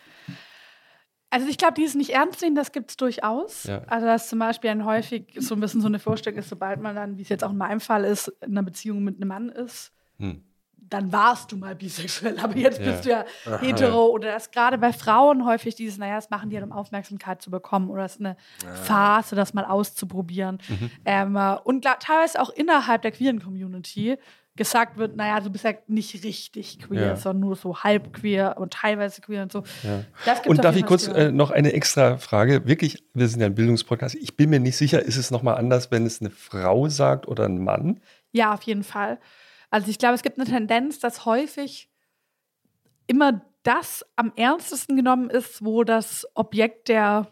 Also 1.31 1.47
ich 1.49 1.57
glaube, 1.57 1.75
dieses 1.75 1.95
nicht 1.95 2.11
ernst 2.11 2.43
nehmen, 2.43 2.57
das 2.57 2.73
gibt 2.73 2.91
es 2.91 2.97
durchaus. 2.97 3.65
Ja. 3.65 3.83
Also 3.87 4.07
dass 4.07 4.29
zum 4.29 4.41
Beispiel 4.41 4.71
ein 4.71 4.85
häufig 4.85 5.35
so 5.39 5.55
ein 5.55 5.61
bisschen 5.61 5.81
so 5.81 5.87
eine 5.87 6.01
Vorstellung 6.01 6.39
ist, 6.41 6.49
sobald 6.49 6.81
man 6.81 6.97
dann, 6.97 7.17
wie 7.17 7.23
es 7.23 7.29
jetzt 7.29 7.45
auch 7.45 7.53
in 7.53 7.59
meinem 7.59 7.81
Fall 7.81 8.05
ist, 8.05 8.29
in 8.41 8.51
einer 8.51 8.63
Beziehung 8.65 9.05
mit 9.05 9.17
einem 9.17 9.29
Mann 9.29 9.49
ist, 9.49 9.93
Hm. 10.23 10.43
dann 10.77 11.11
warst 11.11 11.51
du 11.51 11.57
mal 11.57 11.75
bisexuell, 11.75 12.39
aber 12.39 12.55
jetzt 12.55 12.79
Ja. 12.79 12.91
bist 12.91 13.07
du 13.07 13.11
ja 13.11 13.25
hetero. 13.61 14.09
Oder 14.09 14.33
das 14.33 14.51
gerade 14.51 14.77
bei 14.77 14.93
Frauen 14.93 15.47
häufig 15.47 15.75
dieses, 15.75 15.97
naja, 15.97 16.17
das 16.17 16.29
machen 16.29 16.51
die 16.51 16.57
halt, 16.57 16.67
um 16.67 16.73
Aufmerksamkeit 16.73 17.41
zu 17.41 17.51
bekommen. 17.51 17.89
Oder 17.89 18.05
es 18.05 18.17
ist 18.17 18.21
eine 18.21 18.37
Phase, 18.85 19.35
das 19.35 19.55
mal 19.55 19.65
auszuprobieren. 19.65 20.59
Mhm. 20.69 20.91
Ähm, 21.07 21.37
äh, 21.37 21.57
und 21.65 21.85
teilweise 22.01 22.41
auch 22.43 22.51
innerhalb 22.51 23.01
der 23.01 23.11
queeren 23.13 23.41
Community 23.43 24.19
gesagt 24.55 24.99
wird, 24.99 25.17
naja, 25.17 25.41
du 25.41 25.49
bist 25.49 25.65
ja 25.65 25.73
nicht 25.87 26.13
richtig 26.25 26.79
queer, 26.81 27.07
Ja. 27.07 27.17
sondern 27.17 27.41
nur 27.49 27.57
so 27.57 27.79
halb 27.79 28.13
queer 28.13 28.57
und 28.59 28.75
teilweise 28.75 29.23
queer 29.23 29.45
und 29.45 29.51
so. 29.53 29.63
Ja. 29.83 30.05
Und 30.45 30.63
darf 30.63 30.77
ich 30.77 30.85
kurz 30.85 31.07
äh, 31.09 31.33
noch 31.33 31.51
eine 31.53 31.73
extra 31.73 32.19
Frage? 32.19 32.67
Wirklich, 32.67 33.03
wir 33.15 33.29
sind 33.29 33.41
ja 33.41 33.47
ein 33.47 33.55
Bildungspodcast. 33.55 34.15
Ich 34.17 34.37
bin 34.37 34.51
mir 34.51 34.61
nicht 34.61 34.77
sicher, 34.77 35.01
ist 35.03 35.17
es 35.17 35.31
nochmal 35.31 35.57
anders, 35.57 35.91
wenn 35.91 36.05
es 36.05 36.21
eine 36.21 36.29
Frau 36.29 36.87
sagt 36.91 37.27
oder 37.29 37.47
ein 37.47 37.65
Mann? 37.65 38.01
Ja, 38.31 38.53
auf 38.53 38.63
jeden 38.65 38.85
Fall. 38.85 39.19
Also 39.73 39.89
ich 39.91 39.99
glaube, 39.99 40.15
es 40.15 40.23
gibt 40.23 40.39
eine 40.39 40.49
Tendenz, 40.49 40.99
dass 41.01 41.25
häufig 41.25 41.91
immer 43.07 43.41
das 43.63 44.05
am 44.17 44.33
ernstesten 44.37 44.97
genommen 44.97 45.31
ist, 45.31 45.65
wo 45.65 45.83
das 45.83 46.27
Objekt 46.35 46.89
der 46.89 47.29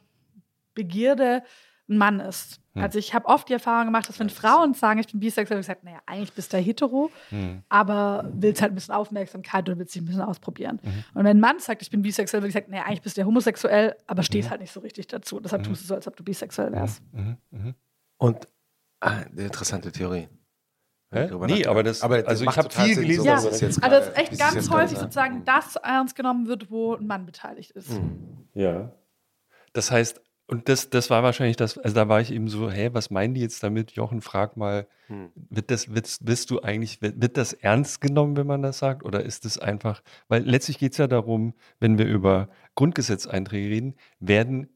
Begierde 0.74 1.42
ein 1.88 1.98
Mann 1.98 2.20
ist. 2.20 2.60
Hm. 2.74 2.82
Also 2.82 2.98
ich 3.00 3.14
habe 3.14 3.26
oft 3.26 3.48
die 3.48 3.52
Erfahrung 3.52 3.86
gemacht, 3.86 4.08
dass 4.08 4.18
wenn 4.20 4.30
Frauen 4.30 4.74
sagen, 4.74 5.00
ich 5.00 5.08
bin 5.08 5.18
bisexuell, 5.20 5.58
ich 5.60 5.66
gesagt, 5.66 5.82
naja, 5.84 5.98
eigentlich 6.06 6.32
bist 6.32 6.52
du 6.52 6.56
hetero, 6.58 7.10
Hm. 7.30 7.62
aber 7.68 8.30
willst 8.32 8.62
halt 8.62 8.72
ein 8.72 8.76
bisschen 8.76 8.94
Aufmerksamkeit 8.94 9.68
oder 9.68 9.76
willst 9.78 9.94
dich 9.94 10.02
ein 10.02 10.06
bisschen 10.06 10.22
ausprobieren. 10.22 10.78
Mhm. 10.82 11.04
Und 11.14 11.24
wenn 11.24 11.36
ein 11.36 11.40
Mann 11.40 11.58
sagt, 11.58 11.82
ich 11.82 11.90
bin 11.90 12.00
bisexuell, 12.02 12.42
wird 12.42 12.52
gesagt, 12.52 12.68
naja, 12.68 12.84
eigentlich 12.84 13.02
bist 13.02 13.16
du 13.16 13.22
ja 13.22 13.26
homosexuell, 13.26 13.96
aber 14.06 14.22
stehst 14.22 14.46
Mhm. 14.46 14.50
halt 14.52 14.60
nicht 14.60 14.72
so 14.72 14.80
richtig 14.80 15.08
dazu. 15.08 15.40
Deshalb 15.40 15.64
tust 15.64 15.82
du 15.82 15.88
so, 15.88 15.94
als 15.96 16.06
ob 16.06 16.16
du 16.16 16.22
bisexuell 16.22 16.70
wärst. 16.72 17.02
Mhm. 17.12 17.36
Mhm. 17.50 17.74
Und 18.18 18.46
ah, 19.00 19.22
eine 19.30 19.42
interessante 19.42 19.90
Theorie. 19.92 20.28
Hä? 21.12 21.26
Nee, 21.26 21.30
nachdenke. 21.36 21.70
aber 21.70 21.82
das- 21.82 22.02
also 22.02 22.44
ich 22.44 22.56
habe 22.56 22.70
viel 22.70 22.94
gelesen, 22.94 23.24
Ja, 23.24 23.34
was 23.34 23.44
es 23.46 23.60
jetzt 23.60 23.82
Also 23.82 23.96
es 23.96 24.02
gerade- 24.04 24.22
ist 24.22 24.30
echt 24.32 24.38
ganz 24.40 24.54
jetzt 24.54 24.70
häufig 24.70 24.98
sozusagen 24.98 25.44
das 25.44 25.76
ernst 25.76 26.14
genommen 26.14 26.46
wird, 26.46 26.70
wo 26.70 26.94
ein 26.94 27.06
Mann 27.06 27.26
beteiligt 27.26 27.72
ist. 27.72 27.90
Mhm. 27.90 28.46
Ja. 28.54 28.92
Das 29.72 29.90
heißt, 29.90 30.20
und 30.46 30.68
das, 30.68 30.90
das 30.90 31.10
war 31.10 31.22
wahrscheinlich 31.22 31.56
das, 31.56 31.78
also 31.78 31.94
da 31.94 32.08
war 32.08 32.20
ich 32.20 32.32
eben 32.32 32.48
so, 32.48 32.70
hä, 32.70 32.90
was 32.92 33.10
meinen 33.10 33.34
die 33.34 33.40
jetzt 33.40 33.62
damit? 33.62 33.92
Jochen, 33.92 34.20
frag 34.20 34.56
mal, 34.56 34.86
Hm. 35.06 35.30
wird 35.34 35.70
das, 35.70 35.92
wird, 35.94 36.16
wirst 36.22 36.50
du 36.50 36.60
eigentlich, 36.62 37.00
wird, 37.02 37.20
wird 37.20 37.36
das 37.36 37.52
ernst 37.52 38.00
genommen, 38.00 38.36
wenn 38.36 38.46
man 38.48 38.62
das 38.62 38.78
sagt? 38.78 39.04
Oder 39.04 39.24
ist 39.24 39.44
es 39.44 39.58
einfach, 39.58 40.02
weil 40.28 40.42
letztlich 40.42 40.78
geht 40.78 40.92
es 40.92 40.98
ja 40.98 41.06
darum, 41.08 41.54
wenn 41.80 41.98
wir 41.98 42.06
über 42.06 42.48
Grundgesetzeinträge 42.76 43.68
reden, 43.68 43.94
werden 44.20 44.68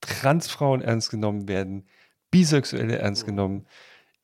Transfrauen 0.00 0.80
ernst 0.82 1.10
genommen, 1.10 1.48
werden 1.48 1.86
Bisexuelle 2.30 2.98
ernst 2.98 3.24
genommen. 3.26 3.66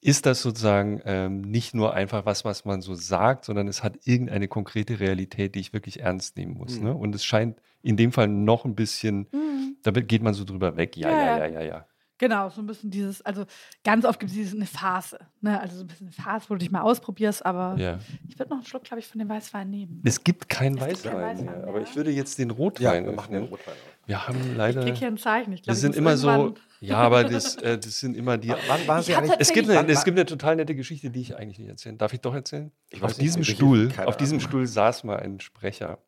Ist 0.04 0.26
das 0.26 0.42
sozusagen 0.42 1.00
ähm, 1.06 1.40
nicht 1.40 1.74
nur 1.74 1.94
einfach 1.94 2.26
was, 2.26 2.44
was 2.44 2.66
man 2.66 2.82
so 2.82 2.94
sagt, 2.94 3.46
sondern 3.46 3.68
es 3.68 3.82
hat 3.82 3.96
irgendeine 4.04 4.48
konkrete 4.48 5.00
Realität, 5.00 5.54
die 5.54 5.60
ich 5.60 5.72
wirklich 5.72 6.00
ernst 6.00 6.36
nehmen 6.36 6.52
muss. 6.58 6.78
Mhm. 6.78 6.84
Ne? 6.84 6.94
Und 6.94 7.14
es 7.14 7.24
scheint 7.24 7.58
in 7.82 7.96
dem 7.96 8.12
Fall 8.12 8.28
noch 8.28 8.66
ein 8.66 8.74
bisschen, 8.74 9.26
Mhm. 9.32 9.76
da 9.82 9.90
geht 9.92 10.22
man 10.22 10.34
so 10.34 10.44
drüber 10.44 10.76
weg. 10.76 10.96
Ja, 10.98 11.10
Ja, 11.10 11.16
ja, 11.16 11.26
ja. 11.26 11.36
ja, 11.46 11.46
ja, 11.46 11.62
ja. 11.62 11.86
Genau, 12.18 12.48
so 12.48 12.60
ein 12.62 12.66
bisschen 12.66 12.90
dieses, 12.90 13.22
also 13.22 13.44
ganz 13.82 14.04
oft 14.04 14.20
gibt 14.20 14.30
es 14.30 14.36
dieses 14.36 14.54
eine 14.54 14.66
Phase. 14.66 15.18
Ne? 15.40 15.58
Also 15.60 15.76
so 15.78 15.82
ein 15.84 15.88
bisschen 15.88 16.06
eine 16.06 16.12
Phase, 16.12 16.46
wo 16.48 16.54
du 16.54 16.58
dich 16.58 16.70
mal 16.70 16.82
ausprobierst, 16.82 17.44
aber 17.44 17.74
ja. 17.78 17.98
ich 18.28 18.38
würde 18.38 18.50
noch 18.50 18.58
einen 18.58 18.66
Schluck, 18.66 18.84
glaube 18.84 19.00
ich, 19.00 19.06
von 19.08 19.18
dem 19.18 19.28
Weißwein 19.28 19.68
nehmen. 19.68 20.00
Es 20.04 20.22
gibt 20.22 20.48
keinen 20.48 20.78
Es 20.78 20.86
gibt 20.86 21.02
keinen 21.02 21.14
Weißwein 21.16 21.22
Weißwein 21.22 21.44
mehr, 21.46 21.56
mehr. 21.60 21.68
aber 21.68 21.80
ich 21.80 21.96
würde 21.96 22.10
jetzt 22.12 22.38
den 22.38 22.50
Ja, 22.50 22.54
Rotwein 22.56 23.04
wir 23.06 23.12
machen 23.12 23.32
den. 23.32 23.42
Rotwein 23.44 23.74
auf. 23.74 24.06
Wir 24.06 24.28
haben 24.28 24.38
Ich 24.50 24.56
leider, 24.56 24.82
krieg 24.84 24.96
hier 24.96 25.08
ein 25.08 25.16
Zeichen. 25.16 25.52
Ich 25.54 25.62
glaube, 25.62 25.72
das 25.72 25.78
ich 25.78 25.82
sind 25.82 25.96
immer 25.96 26.16
so, 26.16 26.54
ja, 26.88 26.96
aber 26.98 27.24
das, 27.24 27.56
äh, 27.56 27.78
das 27.78 27.98
sind 28.00 28.16
immer 28.16 28.38
die, 28.38 28.48
Wann 28.68 28.86
waren 28.86 29.02
Sie 29.02 29.14
eigentlich? 29.14 29.36
Es 29.38 29.52
gibt, 29.52 29.68
eine, 29.70 29.88
es 29.92 30.04
gibt 30.04 30.18
eine 30.18 30.26
total 30.26 30.56
nette 30.56 30.74
Geschichte, 30.74 31.10
die 31.10 31.20
ich 31.20 31.36
eigentlich 31.36 31.58
nicht 31.58 31.68
erzählen. 31.68 31.98
Darf 31.98 32.12
ich 32.12 32.20
doch 32.20 32.34
erzählen? 32.34 32.70
Ich 32.90 33.02
auf 33.02 33.10
weiß 33.10 33.18
nicht, 33.18 33.24
diesem 33.26 33.40
welche- 33.40 33.54
Stuhl, 33.54 33.92
auf 34.06 34.16
diesem. 34.16 34.40
Stuhl 34.40 34.66
saß 34.66 35.04
mal 35.04 35.18
ein 35.20 35.40
Sprecher, 35.40 35.98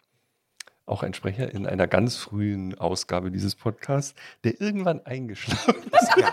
auch 0.84 1.02
ein 1.02 1.14
Sprecher 1.14 1.52
in 1.52 1.66
einer 1.66 1.86
ganz 1.86 2.16
frühen 2.16 2.76
Ausgabe 2.78 3.30
dieses 3.30 3.54
Podcasts, 3.56 4.14
der 4.44 4.60
irgendwann 4.60 5.04
eingeschlafen 5.04 5.74
ist. 5.92 6.16
Ja. 6.18 6.32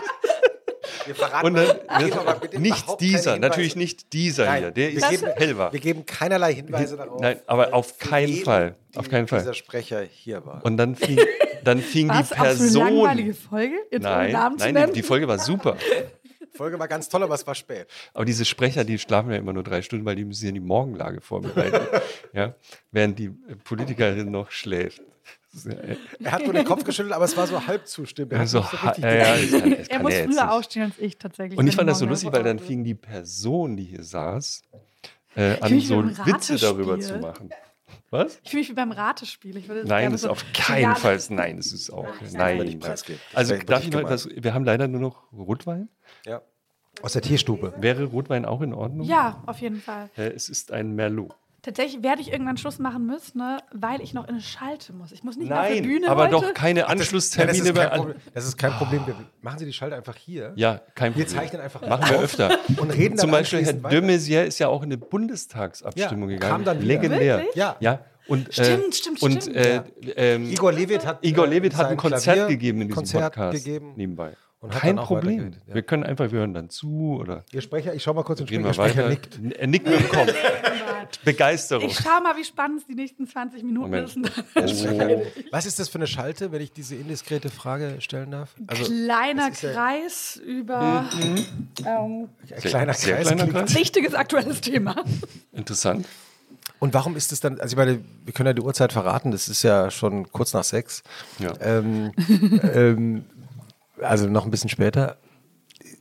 Wir 1.06 1.14
verraten 1.14 1.46
Und 1.46 1.54
dann, 1.54 2.40
bitte 2.40 2.60
nicht 2.60 3.00
dieser, 3.00 3.38
natürlich 3.38 3.76
nicht 3.76 4.12
dieser 4.12 4.46
Nein, 4.46 4.62
hier, 4.62 4.70
der 4.70 4.90
wir 4.92 4.98
ist 4.98 5.10
geben- 5.10 5.32
hell 5.36 5.58
war. 5.58 5.72
Wir 5.72 5.80
geben 5.80 6.06
keinerlei 6.06 6.54
Hinweise 6.54 6.96
darauf. 6.96 7.20
Nein, 7.20 7.40
aber 7.46 7.74
auf 7.74 7.94
für 7.96 8.08
keinen 8.08 8.36
Fall, 8.44 8.74
auf 8.94 9.08
keinen 9.08 9.26
Fall. 9.26 9.40
Dieser 9.40 9.54
Sprecher 9.54 10.02
hier 10.02 10.44
war. 10.46 10.64
Und 10.64 10.76
dann 10.76 10.94
fing, 10.96 11.18
dann 11.64 11.80
fing 11.80 12.08
die? 12.08 12.14
Auch 12.14 12.24
so 12.24 12.34
eine 12.34 12.44
Person. 12.44 12.82
langweilige 12.86 13.34
Folge? 13.34 13.74
Jetzt 13.90 14.02
Nein, 14.02 14.32
Namen 14.32 14.58
zu 14.58 14.64
nein, 14.64 14.74
nennen? 14.74 14.92
die, 14.92 15.00
die 15.00 15.06
Folge 15.06 15.28
war 15.28 15.38
super. 15.38 15.76
Die 16.40 16.56
Folge 16.56 16.78
war 16.78 16.86
ganz 16.86 17.08
toll, 17.08 17.22
aber 17.24 17.34
es 17.34 17.44
war 17.46 17.54
spät. 17.56 17.86
Aber 18.12 18.24
diese 18.24 18.44
Sprecher, 18.44 18.84
die 18.84 18.98
schlafen 18.98 19.30
ja 19.32 19.38
immer 19.38 19.52
nur 19.52 19.64
drei 19.64 19.82
Stunden, 19.82 20.04
weil 20.04 20.14
die 20.16 20.24
müssen 20.24 20.46
ja 20.46 20.52
die 20.52 20.60
Morgenlage 20.60 21.20
vorbereiten. 21.20 21.80
ja, 22.32 22.54
während 22.92 23.18
die 23.18 23.26
äh, 23.26 23.56
Politikerin 23.64 24.30
noch 24.30 24.50
schläft. 24.52 25.02
Ja, 25.64 25.96
Er 26.24 26.32
hat 26.32 26.44
nur 26.44 26.52
den 26.52 26.64
Kopf 26.64 26.84
geschüttelt, 26.84 27.14
aber 27.14 27.24
es 27.24 27.36
war 27.36 27.46
so 27.46 27.66
halb 27.66 27.86
zustimmend. 27.86 28.32
Er 28.32 28.40
also, 28.40 28.62
so 28.62 28.76
ja, 29.02 29.14
ja, 29.14 29.36
das 29.36 29.50
kann, 29.60 29.72
er 29.72 29.98
muss 30.00 30.12
er 30.12 30.24
früher 30.24 30.28
nicht. 30.28 30.42
aufstehen 30.48 30.82
als 30.84 30.98
ich 30.98 31.16
tatsächlich. 31.18 31.58
Und 31.58 31.66
ich 31.66 31.76
fand 31.76 31.88
das 31.88 31.98
so 31.98 32.06
lustig, 32.06 32.32
weil 32.32 32.42
dann 32.42 32.58
fing 32.58 32.84
die 32.84 32.94
Person, 32.94 33.76
die 33.76 33.84
hier 33.84 34.02
saß, 34.02 34.62
äh, 35.36 35.58
an, 35.60 35.80
so 35.80 36.04
Witze 36.26 36.56
darüber 36.56 36.98
zu 37.00 37.18
machen. 37.18 37.50
Was? 38.10 38.38
Ich 38.44 38.50
fühle 38.50 38.60
mich 38.60 38.68
wie 38.70 38.74
beim 38.74 38.92
Ratespiel. 38.92 39.56
Ich 39.56 39.66
würde 39.68 39.80
jetzt 39.80 39.88
Nein, 39.88 40.12
das 40.12 40.20
ist 40.20 40.22
so- 40.22 40.30
auf 40.30 40.44
keinen 40.52 40.82
Ja, 40.82 40.94
Fall. 40.94 41.18
Nein, 41.30 41.56
das 41.56 41.72
ist 41.72 41.90
auch. 41.90 42.06
Nein. 42.32 42.58
nicht 42.58 42.80
nein. 42.80 42.98
Also 43.32 43.56
darf 43.56 43.82
ich 43.82 43.90
noch 43.90 44.00
etwas? 44.00 44.28
Wir 44.32 44.54
haben 44.54 44.64
leider 44.64 44.86
nur 44.86 45.00
noch 45.00 45.32
Rotwein. 45.32 45.88
Ja. 46.24 46.40
Aus 47.02 47.14
der 47.14 47.22
Tierstube. 47.22 47.74
Wäre 47.78 48.04
Rotwein 48.04 48.44
auch 48.44 48.60
in 48.62 48.72
Ordnung? 48.72 49.04
Ja, 49.06 49.42
auf 49.46 49.58
jeden 49.58 49.80
Fall. 49.80 50.10
Äh, 50.16 50.28
es 50.28 50.48
ist 50.48 50.70
ein 50.70 50.94
Merlot. 50.94 51.34
Tatsächlich 51.64 52.02
werde 52.02 52.20
ich 52.20 52.30
irgendwann 52.30 52.58
Schluss 52.58 52.78
machen 52.78 53.06
müssen, 53.06 53.38
ne, 53.38 53.58
weil 53.72 54.02
ich 54.02 54.12
noch 54.12 54.24
in 54.24 54.34
eine 54.34 54.40
Schalte 54.42 54.92
muss. 54.92 55.12
Ich 55.12 55.24
muss 55.24 55.36
nicht 55.38 55.48
mehr 55.48 55.62
auf 55.62 55.68
die 55.68 55.80
Nein, 55.80 55.82
Bühne 55.82 56.08
aber 56.08 56.24
heute. 56.24 56.32
doch 56.32 56.54
keine 56.54 56.80
Nein, 56.80 56.88
das, 56.90 57.00
Anschlusstermine 57.00 57.58
ist 57.70 57.74
kein. 57.74 57.90
Problem. 57.90 58.16
das 58.34 58.44
ist 58.46 58.56
kein 58.58 58.72
Problem. 58.72 59.06
Wir 59.06 59.14
machen 59.40 59.58
Sie 59.58 59.64
die 59.64 59.72
Schalte 59.72 59.96
einfach 59.96 60.14
hier. 60.16 60.52
Ja, 60.56 60.80
kein 60.94 61.14
Wir 61.16 61.24
Problem. 61.24 61.40
zeichnen 61.40 61.62
einfach 61.62 61.80
Machen 61.88 62.10
wir 62.10 62.20
öfter. 62.20 62.58
und 62.76 62.90
reden 62.90 63.16
Zum 63.16 63.30
dann 63.30 63.40
Beispiel 63.40 63.64
Herr 63.64 63.72
de. 63.72 64.00
Maizière 64.02 64.44
ist 64.44 64.58
ja 64.58 64.68
auch 64.68 64.82
in 64.82 64.88
eine 64.92 64.98
Bundestagsabstimmung 64.98 66.28
Ja, 66.28 66.34
gegangen. 66.36 66.52
kam 66.52 66.64
dann 66.64 66.76
wieder. 66.82 66.86
Legendär. 66.86 67.38
Wirklich? 67.38 67.54
Ja. 67.56 67.76
Ja. 67.80 68.00
Und, 68.26 68.48
Stimmt, 68.52 68.94
stimmt, 68.94 69.22
und, 69.22 69.42
stimmt. 69.42 69.56
Äh, 69.56 69.82
ähm, 70.16 70.50
Igor 70.50 70.72
Levit 70.72 71.04
hat, 71.06 71.18
Igor 71.24 71.46
äh, 71.46 71.50
Levit 71.50 71.76
hat 71.76 71.86
ein 71.88 71.96
Konzert 71.96 72.36
Klavier- 72.36 72.46
gegeben 72.48 72.80
in 72.82 72.88
diesem 72.88 72.94
Konzert 72.96 73.34
Podcast 73.34 73.64
gegeben. 73.64 73.92
nebenbei. 73.96 74.32
und 74.60 74.72
hat 74.74 74.80
Kein 74.80 74.96
Problem. 74.96 75.52
ja. 75.66 75.74
Wir 75.74 75.82
können 75.82 76.04
einfach, 76.04 76.30
wir 76.32 76.38
hören 76.38 76.54
dann 76.54 76.70
zu 76.70 77.18
oder 77.20 77.44
Ihr 77.52 77.60
Sprecher, 77.60 77.92
ich 77.92 78.02
schau 78.02 78.14
mal 78.14 78.22
kurz 78.22 78.38
den 78.38 78.46
Sprecher. 78.46 78.64
wir 78.64 78.72
Der 78.72 78.78
weiter. 78.78 78.92
Sprecher 78.92 79.08
nickt. 79.10 79.58
Er 79.58 79.66
nickt 79.66 79.86
mit 79.86 79.98
dem 80.00 80.08
Kopf. 80.08 80.34
Begeisterung. 81.24 81.88
Ich 81.88 81.96
schau 81.98 82.20
mal, 82.22 82.36
wie 82.36 82.44
spannend 82.44 82.80
es 82.80 82.86
die 82.86 82.94
nächsten 82.94 83.26
20 83.26 83.62
Minuten 83.62 83.90
Moment. 83.90 84.08
ist. 84.08 84.16
Oh. 84.56 85.22
Was 85.50 85.66
ist 85.66 85.78
das 85.78 85.88
für 85.88 85.98
eine 85.98 86.06
Schalte, 86.06 86.52
wenn 86.52 86.60
ich 86.60 86.72
diese 86.72 86.94
indiskrete 86.94 87.50
Frage 87.50 87.96
stellen 88.00 88.30
darf? 88.30 88.54
Also 88.66 88.84
Kleiner 88.84 89.50
ist 89.50 89.62
ja- 89.62 89.72
Kreis 89.72 90.40
über 90.44 91.08
ähm, 91.84 92.28
ein 92.50 92.60
kleiner 92.60 92.94
sehr 92.94 93.16
Kreis. 93.16 93.26
kleiner 93.28 93.46
Kreis. 93.52 93.74
wichtiges 93.74 94.14
aktuelles 94.14 94.60
Thema. 94.60 94.96
Interessant. 95.52 96.06
Und 96.80 96.92
warum 96.94 97.16
ist 97.16 97.32
es 97.32 97.40
dann, 97.40 97.60
also 97.60 97.74
ich 97.74 97.76
meine, 97.78 98.00
wir 98.24 98.32
können 98.32 98.48
ja 98.48 98.52
die 98.52 98.62
Uhrzeit 98.62 98.92
verraten, 98.92 99.30
das 99.30 99.48
ist 99.48 99.62
ja 99.62 99.90
schon 99.90 100.30
kurz 100.32 100.52
nach 100.52 100.64
sechs. 100.64 101.02
Ja. 101.38 101.52
Ähm, 101.60 102.12
ähm, 102.74 103.24
also 104.00 104.26
noch 104.28 104.44
ein 104.44 104.50
bisschen 104.50 104.68
später. 104.70 105.16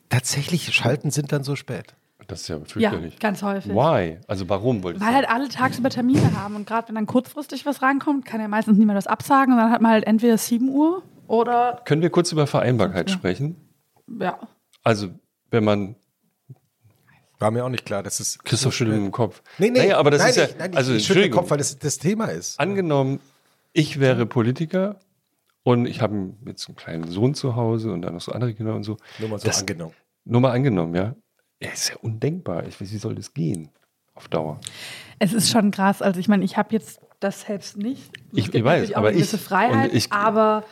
Tatsächlich, 0.10 0.74
Schalten 0.74 1.10
sind 1.12 1.32
dann 1.32 1.44
so 1.44 1.56
spät. 1.56 1.96
Das 2.28 2.42
ist 2.42 2.48
ja 2.48 2.58
Ja, 2.58 2.66
fürchterlich. 2.66 3.20
ganz 3.20 3.42
häufig. 3.44 3.72
Why? 3.74 4.20
Also 4.28 4.48
warum 4.50 4.84
Weil 4.84 5.00
halt 5.02 5.28
alle 5.30 5.50
tagsüber 5.50 5.90
Termine 5.90 6.38
haben 6.40 6.56
und 6.56 6.66
gerade 6.68 6.88
wenn 6.88 6.96
dann 6.96 7.06
kurzfristig 7.06 7.66
was 7.66 7.82
reinkommt, 7.82 8.26
kann 8.26 8.40
ja 8.42 8.48
meistens 8.48 8.78
niemand 8.78 8.98
das 8.98 9.08
absagen 9.08 9.54
und 9.54 9.60
dann 9.60 9.72
hat 9.72 9.82
man 9.82 9.92
halt 9.92 10.06
entweder 10.08 10.38
7 10.38 10.70
Uhr 10.70 11.04
oder 11.28 11.82
Können 11.86 12.02
wir 12.02 12.10
kurz 12.10 12.32
über 12.32 12.48
Vereinbarkeit 12.48 13.10
sprechen? 13.10 13.56
ja. 14.20 14.38
Also, 14.86 15.08
wenn 15.50 15.64
man 15.64 15.96
War 17.40 17.52
mir 17.52 17.64
auch 17.66 17.70
nicht 17.70 17.86
klar, 17.86 18.04
dass 18.04 18.20
es. 18.20 18.38
Christoph 18.40 18.74
schüttelt 18.76 18.98
mit 18.98 19.06
dem 19.06 19.12
Kopf. 19.12 19.42
Nee, 19.58 19.70
nee, 19.70 19.80
naja, 19.80 19.98
aber 19.98 20.12
das 20.12 20.22
nein, 20.22 20.30
ist 20.32 20.36
ja, 20.36 20.44
ich, 20.46 20.58
nein, 20.58 20.76
also 20.76 20.92
ich, 20.92 20.98
ich 20.98 21.04
schüttle 21.06 21.22
den 21.22 21.28
Entschuldigung, 21.30 21.40
Kopf, 21.42 21.52
weil 21.52 21.58
das 21.58 21.80
das 21.80 21.98
Thema 22.00 22.26
ist. 22.26 22.60
angenommen, 22.60 23.20
ich 23.72 24.00
wäre 24.02 24.26
Politiker 24.26 25.00
und 25.64 25.86
ich 25.86 26.02
habe 26.02 26.34
jetzt 26.46 26.68
einen 26.68 26.76
kleinen 26.76 27.08
Sohn 27.08 27.34
zu 27.34 27.56
Hause 27.56 27.92
und 27.94 28.02
dann 28.02 28.14
noch 28.14 28.22
so 28.22 28.32
andere 28.34 28.54
Kinder 28.54 28.76
und 28.76 28.84
so. 28.84 28.98
Nur 29.20 29.30
mal 29.30 29.40
so 29.40 29.48
das, 29.48 29.60
angenommen. 29.62 29.94
Nur 30.26 30.42
mal 30.42 30.52
angenommen, 30.52 30.94
ja. 30.96 31.16
Ja, 31.64 31.72
ist 31.72 31.90
ja 31.90 31.96
undenkbar. 32.02 32.66
Ich 32.68 32.80
weiß, 32.80 32.92
wie 32.92 32.98
soll 32.98 33.16
das 33.16 33.34
gehen? 33.34 33.70
Auf 34.16 34.28
Dauer. 34.28 34.60
Es 35.20 35.34
ist 35.34 35.50
schon 35.50 35.72
krass. 35.72 36.02
Also 36.02 36.20
ich 36.20 36.28
meine, 36.28 36.44
ich 36.44 36.58
habe 36.58 36.70
jetzt 36.72 37.00
das 37.20 37.42
selbst 37.42 37.78
nicht. 37.78 38.12
Es 38.32 38.38
Ich- 38.38 38.44
gibt 38.46 38.56
ich 38.56 38.64
weiß, 38.64 38.94
aber 38.94 39.08
eine 39.08 39.18
gewisse 39.18 39.38
ich- 39.38 39.42
Freiheit, 39.42 39.94
ich- 39.94 40.12
aber 40.12 40.64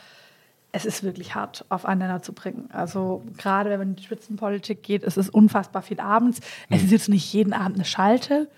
es 0.70 0.84
ist 0.84 1.02
wirklich 1.02 1.34
hart, 1.34 1.64
aufeinander 1.68 2.22
zu 2.22 2.32
bringen. 2.32 2.68
Also 2.72 3.24
gerade 3.36 3.70
wenn 3.70 3.78
man 3.78 3.88
in 3.90 3.96
die 3.96 4.02
Spitzenpolitik 4.04 4.82
geht, 4.82 5.02
es 5.02 5.16
ist 5.16 5.28
unfassbar 5.30 5.82
viel 5.82 5.98
abends. 6.00 6.40
Es 6.70 6.78
Hm. 6.80 6.84
ist 6.86 6.92
jetzt 6.92 7.08
nicht 7.08 7.32
jeden 7.32 7.52
Abend 7.52 7.76
eine 7.76 7.84
Schalte, 7.84 8.48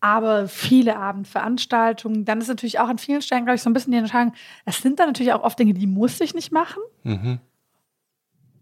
aber 0.00 0.48
viele 0.48 0.96
Abendveranstaltungen. 0.98 2.24
Dann 2.24 2.40
ist 2.40 2.48
natürlich 2.48 2.80
auch 2.80 2.88
an 2.88 2.98
vielen 2.98 3.22
Stellen, 3.22 3.44
glaube 3.44 3.56
ich, 3.56 3.62
so 3.62 3.70
ein 3.70 3.72
bisschen 3.72 3.92
die 3.92 3.98
Entscheidung, 3.98 4.34
es 4.64 4.82
sind 4.82 4.98
dann 5.00 5.06
natürlich 5.08 5.32
auch 5.32 5.42
oft 5.42 5.58
Dinge, 5.58 5.74
die 5.74 5.86
muss 5.86 6.20
ich 6.20 6.34
nicht 6.34 6.52
machen. 6.52 6.82
Mhm. 7.04 7.38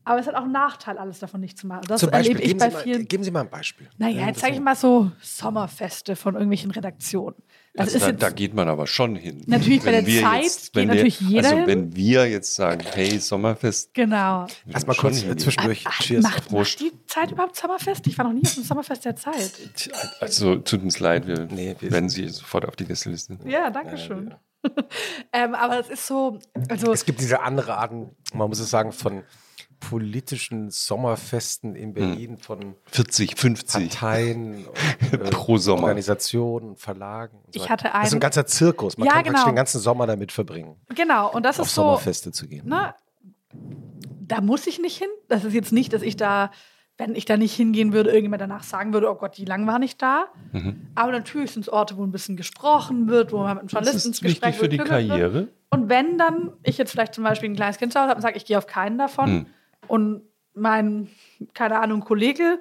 Aber 0.05 0.19
es 0.19 0.27
hat 0.27 0.35
auch 0.35 0.43
einen 0.45 0.53
Nachteil, 0.53 0.97
alles 0.99 1.19
davon 1.19 1.41
nicht 1.41 1.59
zu 1.59 1.67
machen. 1.67 1.83
Das 1.87 2.01
Zum 2.01 2.11
Beispiel, 2.11 2.37
erlebe 2.37 2.43
ich 2.43 2.49
geben, 2.49 2.59
bei 2.59 2.69
Sie 2.71 2.75
mal, 2.77 2.83
vielen. 2.83 3.09
geben 3.09 3.25
Sie 3.25 3.31
mal 3.31 3.41
ein 3.41 3.51
Beispiel. 3.51 3.89
Naja, 3.99 4.27
jetzt 4.27 4.41
zeige 4.41 4.57
ich 4.57 4.63
mal 4.63 4.75
so 4.75 5.13
Sommerfeste 5.21 6.17
von 6.17 6.35
irgendwelchen 6.35 6.71
Redaktionen. 6.71 7.37
Das 7.75 7.87
Also 7.87 7.97
ist 7.99 8.03
da, 8.03 8.09
jetzt, 8.11 8.23
da 8.23 8.31
geht 8.31 8.55
man 8.55 8.69
aber 8.69 8.87
schon 8.87 9.15
hin. 9.15 9.45
Natürlich 9.47 9.81
bei 9.81 9.87
Wenn 9.93 10.05
der 10.05 10.07
wir 10.07 10.23
Zeit 10.23 10.43
jetzt, 10.43 10.73
geht 10.73 10.75
wenn 10.75 10.89
wir, 10.89 10.95
natürlich 10.97 11.21
jeder 11.21 11.45
Also 11.49 11.57
hin. 11.59 11.67
wenn 11.67 11.97
wir 11.97 12.29
jetzt 12.31 12.55
sagen, 12.55 12.81
hey, 12.93 13.19
Sommerfest, 13.19 13.95
genau. 13.95 14.47
Lass 14.67 14.87
mal 14.87 14.95
schon 14.95 15.11
kurz 15.11 15.23
äh, 15.23 15.37
zwischendurch. 15.37 15.85
Ach, 15.87 16.01
Cheers. 16.01 16.23
macht, 16.23 16.51
macht 16.51 16.81
die 16.81 16.93
Zeit 17.07 17.31
überhaupt 17.31 17.55
Sommerfest? 17.57 18.07
Ich 18.09 18.17
war 18.19 18.25
noch 18.25 18.33
nie 18.33 18.43
auf 18.45 18.55
dem 18.55 18.65
Sommerfest 18.65 19.05
der 19.05 19.15
Zeit. 19.17 19.53
also 20.21 20.57
tut 20.57 20.83
uns 20.83 20.99
leid, 20.99 21.27
wir 21.27 21.47
Nee, 21.47 21.77
wir 21.79 21.93
werden 21.93 22.09
Sie 22.09 22.27
sofort 22.29 22.67
auf 22.67 22.75
die 22.75 22.87
Gästeliste. 22.87 23.39
Ja, 23.45 23.71
danke 23.71 23.99
schön. 23.99 24.35
ähm, 25.33 25.55
aber 25.55 25.81
es 25.81 25.89
ist 25.89 26.07
so, 26.07 26.39
also 26.69 26.93
Es 26.93 27.05
gibt 27.05 27.21
diese 27.21 27.41
andere 27.41 27.77
Arten, 27.79 28.11
man 28.35 28.49
muss 28.49 28.59
es 28.61 28.69
sagen, 28.69 28.93
von 28.93 29.23
politischen 29.81 30.71
Sommerfesten 30.71 31.75
in 31.75 31.95
Berlin, 31.95 32.37
von 32.39 32.75
40, 32.87 33.37
50 33.39 33.89
Parteien, 33.91 34.67
und, 34.67 35.13
äh, 35.13 35.31
pro 35.31 35.57
Sommer. 35.59 35.83
Organisationen, 35.85 36.77
Verlagen. 36.77 37.39
Und 37.47 37.57
Ich 37.57 37.63
weiter. 37.63 37.71
hatte 37.73 37.85
das 37.85 37.93
ist 37.93 37.97
ein 37.97 38.13
einen- 38.15 38.21
ganzer 38.21 38.47
Zirkus. 38.47 38.97
Man 38.99 39.07
Ja, 39.07 39.15
kann 39.15 39.23
praktisch 39.25 39.41
genau. 39.43 39.53
den 39.53 39.57
ganzen 39.57 39.81
Sommer 39.81 40.07
damit 40.07 40.33
verbringen, 40.33 40.77
genau, 40.95 41.33
und 41.33 41.45
das 41.45 41.59
auf 41.59 41.67
ist 41.67 41.75
so, 41.75 41.83
Sommerfeste 41.83 42.31
zu 42.33 42.47
gehen. 42.47 42.69
ne, 42.69 42.95
da 43.53 44.41
muss 44.41 44.67
ich 44.67 44.79
nicht 44.79 44.97
hin. 44.99 45.09
Das 45.29 45.45
ist 45.45 45.55
jetzt 45.55 45.73
nicht, 45.73 45.93
dass 45.93 46.03
ich 46.03 46.17
da, 46.17 46.51
wenn 46.99 47.15
ich 47.17 47.25
da 47.25 47.37
nicht 47.37 47.55
hingehen 47.55 47.93
würde, 47.93 48.11
irgendjemand 48.11 48.41
danach 48.43 48.63
sagen 48.63 48.93
würde, 48.93 49.11
oh 49.11 49.15
Gott, 49.17 49.37
die 49.39 49.45
lang 49.45 49.67
war 49.67 49.79
nicht 49.79 50.01
da. 50.03 50.27
Mhm. 50.53 50.89
Aber 50.95 51.11
natürlich 51.13 51.51
sind 51.53 51.63
es 51.63 51.69
Orte, 51.69 51.97
wo 51.97 52.05
ein 52.05 52.13
bisschen 52.13 52.37
gesprochen 52.37 53.09
wird, 53.09 53.33
wo 53.33 53.39
man 53.39 53.55
mit 53.55 53.59
einem 53.63 53.69
Journalisten 53.69 54.09
ins 54.11 54.19
ist 54.19 54.23
wichtig 54.23 54.41
Gespräch 54.43 54.57
für 54.57 54.69
die 54.69 54.77
geführt 54.77 54.99
wird. 55.01 55.09
Karriere. 55.09 55.49
Und 55.71 55.89
wenn 55.89 56.19
dann 56.19 56.53
ich 56.63 56.79
jetzt 56.79 56.93
vielleicht 56.93 57.15
zum 57.15 57.25
Beispiel 57.25 57.49
ein 57.51 57.57
kleines 57.57 57.79
Kind 57.79 57.93
zu 57.93 57.99
Hause 57.99 58.11
habe 58.11 58.19
und 58.19 58.23
sage, 58.23 58.37
ich 58.37 58.45
gehe 58.45 58.59
auf 58.59 58.67
keinen 58.67 58.99
davon 58.99 59.27
Hm. 59.31 59.47
Und 59.87 60.23
mein, 60.55 61.09
keine 61.55 61.81
Ahnung, 61.81 62.01
Kollege, 62.01 62.61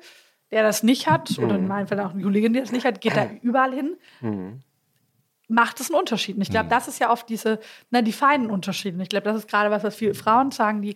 der 0.51 0.63
das 0.63 0.83
nicht 0.83 1.07
hat, 1.07 1.37
oder 1.37 1.55
Hm. 1.55 1.63
in 1.63 1.67
meinem 1.67 1.87
Fall 1.87 1.99
auch 1.99 2.11
eine 2.11 2.23
Kollegin, 2.23 2.53
die 2.53 2.59
das 2.59 2.71
nicht 2.71 2.85
hat, 2.85 3.01
geht 3.01 3.15
da 3.15 3.29
überall 3.41 3.73
hin, 3.73 4.63
macht 5.47 5.79
es 5.79 5.89
einen 5.89 5.99
Unterschied. 5.99 6.35
Und 6.35 6.41
ich 6.43 6.49
glaube, 6.49 6.69
das 6.69 6.87
ist 6.87 6.99
ja 6.99 7.11
oft 7.11 7.27
diese, 7.29 7.59
na, 7.89 8.01
die 8.01 8.13
feinen 8.13 8.49
Unterschiede. 8.49 8.95
Und 8.95 9.01
ich 9.01 9.09
glaube, 9.09 9.25
das 9.25 9.37
ist 9.37 9.49
gerade 9.49 9.71
was, 9.71 9.83
was 9.83 9.95
viele 9.95 10.13
Frauen 10.13 10.51
sagen, 10.51 10.81
die 10.81 10.95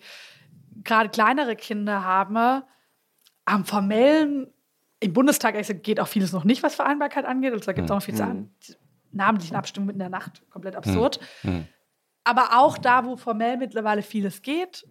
gerade 0.83 1.09
kleinere 1.09 1.55
Kinder 1.55 2.03
haben, 2.03 2.63
am 3.45 3.65
formellen, 3.65 4.47
im 4.99 5.13
Bundestag 5.13 5.55
gesagt, 5.55 5.83
geht 5.83 5.99
auch 5.99 6.07
vieles 6.07 6.31
noch 6.31 6.45
nicht, 6.45 6.63
was 6.63 6.75
Vereinbarkeit 6.75 7.25
angeht. 7.25 7.51
Also 7.51 7.65
da 7.65 7.73
gibt 7.73 7.85
es 7.85 7.91
auch 7.91 7.97
noch 7.97 8.03
viel 8.03 8.15
zu. 8.15 8.47
Die 8.67 8.75
namentlichen 9.11 9.55
Abstimmungen 9.55 9.87
mitten 9.87 10.01
in 10.01 10.11
der 10.11 10.17
Nacht, 10.17 10.41
komplett 10.49 10.75
absurd. 10.75 11.19
Hm. 11.41 11.67
Aber 12.23 12.57
auch 12.57 12.77
da, 12.77 13.05
wo 13.05 13.17
formell 13.17 13.57
mittlerweile 13.57 14.01
vieles 14.01 14.41
geht, 14.41 14.87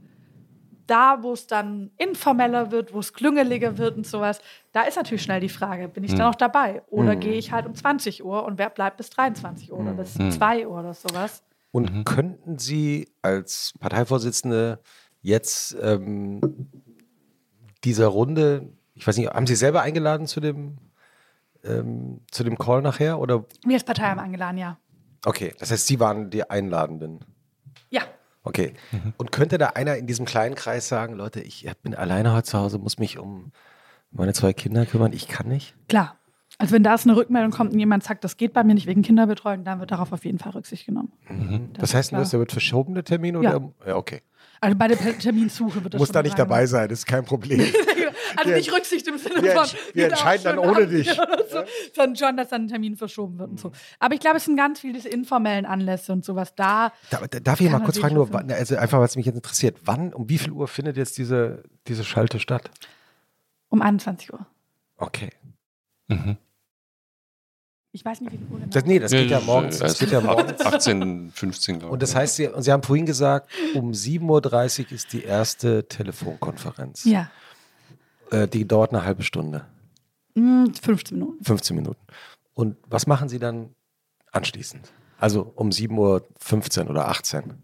da, 0.93 1.23
wo 1.23 1.33
es 1.33 1.47
dann 1.47 1.91
informeller 1.97 2.71
wird, 2.71 2.93
wo 2.93 2.99
es 2.99 3.15
klüngeliger 3.15 3.79
wird 3.79 3.97
und 3.97 4.07
sowas, 4.07 4.43
da 4.73 4.83
ist 4.83 4.97
natürlich 4.97 5.23
schnell 5.23 5.41
die 5.41 5.49
Frage, 5.49 5.89
bin 5.89 6.05
ich 6.05 6.15
da 6.15 6.27
noch 6.27 6.35
dabei? 6.35 6.83
Oder 6.91 7.17
gehe 7.17 7.33
ich 7.33 7.51
halt 7.51 7.65
um 7.65 7.75
20 7.75 8.23
Uhr 8.23 8.45
und 8.45 8.59
wer 8.59 8.69
bleibt 8.69 8.99
bis 8.99 9.09
23 9.09 9.73
Uhr 9.73 9.79
oder 9.79 9.95
bis 9.95 10.12
2 10.15 10.69
Uhr 10.69 10.79
oder 10.79 10.93
sowas? 10.93 11.43
Und 11.71 12.05
könnten 12.05 12.59
Sie 12.59 13.09
als 13.23 13.73
Parteivorsitzende 13.81 14.81
jetzt 15.23 15.75
ähm, 15.81 16.69
dieser 17.85 18.09
Runde, 18.09 18.69
ich 18.95 19.07
weiß 19.07 19.17
nicht, 19.17 19.31
haben 19.31 19.47
Sie 19.47 19.57
selber 19.57 19.81
eingeladen 19.81 20.27
zu 20.27 20.41
dem, 20.41 20.77
ähm, 21.65 22.21
zu 22.31 22.45
dem 22.45 22.59
Call 22.59 22.83
nachher? 22.83 23.19
Oder 23.19 23.47
Wir 23.65 23.77
als 23.77 23.85
Partei 23.85 24.11
haben 24.11 24.21
eingeladen, 24.21 24.59
ja. 24.59 24.77
okay, 25.25 25.55
das 25.59 25.71
heißt, 25.71 25.87
Sie 25.87 25.99
waren 25.99 26.29
die 26.29 26.51
Einladenden. 26.51 27.25
Ja, 28.45 28.49
Okay. 28.49 28.75
Und 29.19 29.33
könnte 29.33 29.59
da 29.59 29.69
einer 29.69 29.97
in 29.97 30.07
diesem 30.07 30.27
kleinen 30.27 30.55
Kreis 30.55 30.89
sagen, 30.89 31.15
Leute, 31.15 31.41
ich 31.41 31.71
bin 31.83 31.95
alleine 31.95 32.33
heute 32.33 32.45
zu 32.45 32.59
Hause, 32.59 32.79
muss 32.79 32.99
mich 32.99 33.19
um 33.19 33.53
meine 34.11 34.33
zwei 34.33 34.53
Kinder 34.53 34.85
kümmern, 34.85 35.12
ich 35.12 35.29
kann 35.29 35.49
nicht? 35.49 35.75
klar. 35.89 36.17
Also 36.59 36.75
wenn 36.75 36.83
da 36.85 36.95
ist 36.95 37.07
eine 37.07 37.17
Rückmeldung 37.17 37.51
kommt 37.51 37.73
und 37.73 37.79
jemand 37.79 38.05
sagt, 38.05 38.23
das 38.25 38.37
geht 38.37 38.53
bei 38.53 38.62
mir 38.62 38.75
nicht 38.75 38.87
wegen 38.87 39.03
Kinderbetreuung, 39.03 39.65
dann 39.65 39.81
wird 39.81 39.91
darauf 39.91 40.12
auf 40.12 40.25
jeden 40.25 40.39
Fall 40.39 40.53
Rücksicht 40.53 40.87
genommen. 40.87 41.11
Das, 41.73 41.91
ist 41.91 41.95
heißt, 41.95 42.12
der 42.12 42.39
wird 42.39 42.53
verschoben, 42.53 42.95
der 42.95 43.05
Termin? 43.05 43.37
Oder? 43.37 43.73
Ja. 43.87 43.97
okay. 43.97 44.21
Also 44.62 44.76
bei 44.78 44.86
der 44.89 44.97
Terminsuche 45.18 45.82
wird 45.82 45.94
das 45.94 45.99
Muss 45.99 46.12
da 46.12 46.23
nicht 46.23 46.39
dabei 46.39 46.60
reingenommen. 46.60 46.66
sein, 46.68 46.89
das 46.89 46.99
ist 47.00 47.07
kein 47.07 47.24
Problem. 47.24 47.60
Also 48.34 48.49
Wir- 48.49 48.57
nicht 48.57 48.73
Rücksicht 48.73 49.07
im 49.08 49.18
Sinne 49.18 49.42
wir 49.42 49.52
von. 49.52 49.66
wir 49.92 50.07
entscheiden 50.07 50.44
dann 50.44 50.58
ohne 50.58 50.86
dich. 50.86 51.07
So, 51.52 51.65
sondern 51.94 52.16
schon, 52.16 52.36
dass 52.39 52.49
dann 52.49 52.62
ein 52.62 52.68
Termin 52.68 52.97
verschoben 52.97 53.39
wird 53.39 53.50
und 53.50 53.60
so. 53.60 53.73
Aber 53.99 54.15
ich 54.15 54.20
glaube, 54.20 54.39
es 54.39 54.47
sind 54.47 54.57
ganz 54.57 54.81
viele 54.81 54.94
diese 54.94 55.10
informellen 55.10 55.66
Anlässe 55.66 56.12
und 56.15 56.24
sowas 56.24 56.55
da. 56.55 56.92
Da, 57.10 57.26
da, 57.26 57.41
darf 57.41 57.60
ich 57.60 57.68
mal 57.68 57.81
kurz 57.81 57.99
fragen, 57.99 58.15
nur, 58.15 58.32
wann- 58.32 58.50
also 58.50 58.76
einfach, 58.76 59.00
was 59.00 59.16
mich 59.16 59.26
jetzt 59.26 59.34
interessiert, 59.36 59.76
wann, 59.84 60.15
um 60.15 60.31
wie 60.31 60.39
viel 60.39 60.52
Uhr 60.52 60.66
findet 60.66 60.97
jetzt 60.97 61.18
diese, 61.18 61.62
diese 61.89 62.05
Schalte 62.05 62.41
statt? 62.41 62.70
Um 63.68 63.82
21 63.82 64.32
Uhr. 64.32 64.47
Okay. 64.97 65.31
Mhm. 66.08 66.39
Ich 67.95 68.05
weiß 68.05 68.23
nicht, 68.23 68.33
wie 68.33 68.39
viel 68.39 68.47
Uhr 68.51 68.59
genau. 68.59 68.71
Das, 68.71 68.85
nee, 68.87 68.99
das 68.99 69.11
geht 69.12 69.31
ja 69.31 69.41
morgens. 69.41 69.79
Das 69.79 69.93
es 69.93 69.99
geht 69.99 70.11
ja 70.12 70.21
morgens. 70.23 70.61
18, 70.61 71.31
15, 71.35 71.75
glaube 71.79 71.89
ich. 71.89 71.93
Und 71.93 72.03
das 72.03 72.15
heißt, 72.15 72.37
Sie, 72.37 72.49
und 72.49 72.62
Sie 72.62 72.73
haben 72.73 72.83
vorhin 72.83 73.05
gesagt, 73.05 73.51
um 73.75 73.91
7.30 73.93 74.85
Uhr 74.87 74.93
ist 74.93 75.12
die 75.12 75.23
erste 75.25 75.87
Telefonkonferenz. 75.89 77.05
ja, 77.05 77.31
Äh, 78.31 78.49
die 78.49 78.67
dauert 78.67 78.93
eine 78.93 79.05
halbe 79.05 79.23
Stunde, 79.23 79.67
Mm, 80.35 80.73
15 80.81 81.19
Minuten. 81.19 81.45
15 81.45 81.77
Minuten. 81.77 82.01
Und 82.55 82.77
was 82.89 83.07
machen 83.07 83.29
Sie 83.29 83.39
dann 83.39 83.75
anschließend? 84.31 84.91
Also 85.19 85.53
um 85.55 85.69
7.15 85.69 86.85
Uhr 86.85 86.91
oder 86.91 87.09
18 87.09 87.45
Uhr? 87.45 87.55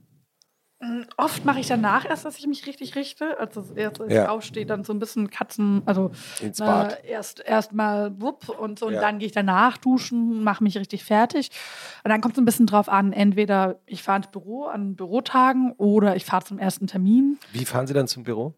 Oft 1.17 1.45
mache 1.45 1.59
ich 1.59 1.67
danach 1.67 2.05
erst, 2.09 2.25
dass 2.25 2.39
ich 2.39 2.47
mich 2.47 2.65
richtig 2.67 2.95
richte. 2.95 3.37
Also 3.41 3.65
erst, 3.75 4.01
als 4.01 4.11
ich 4.13 4.17
Ja. 4.19 4.29
aufstehe, 4.29 4.65
dann 4.65 4.85
so 4.85 4.93
ein 4.93 5.01
bisschen 5.01 5.29
Katzen, 5.29 5.83
also 5.87 6.13
Ins 6.41 6.59
Bad. 6.59 7.03
Äh, 7.03 7.09
erst 7.11 7.41
erstmal 7.41 8.21
wupp 8.21 8.49
und 8.49 8.79
so 8.79 8.87
und 8.87 8.95
Ja. 8.95 9.01
dann 9.01 9.19
gehe 9.19 9.27
ich 9.27 9.33
danach 9.33 9.77
duschen, 9.77 10.45
mache 10.45 10.63
mich 10.63 10.79
richtig 10.79 11.03
fertig. 11.03 11.51
Und 12.05 12.11
dann 12.11 12.21
kommt 12.21 12.35
es 12.35 12.39
ein 12.39 12.45
bisschen 12.45 12.67
drauf 12.67 12.89
an, 12.89 13.13
entweder 13.13 13.81
ich 13.87 14.05
fahre 14.05 14.19
ins 14.19 14.29
Büro 14.29 14.67
an 14.67 14.95
Bürotagen 14.95 15.73
oder 15.73 16.15
ich 16.15 16.25
fahre 16.25 16.45
zum 16.45 16.61
ersten 16.61 16.87
Termin. 16.87 17.41
Wie 17.51 17.65
fahren 17.65 17.89
Sie 17.89 17.95
dann 17.95 18.07
zum 18.07 18.23
Büro? 18.23 18.55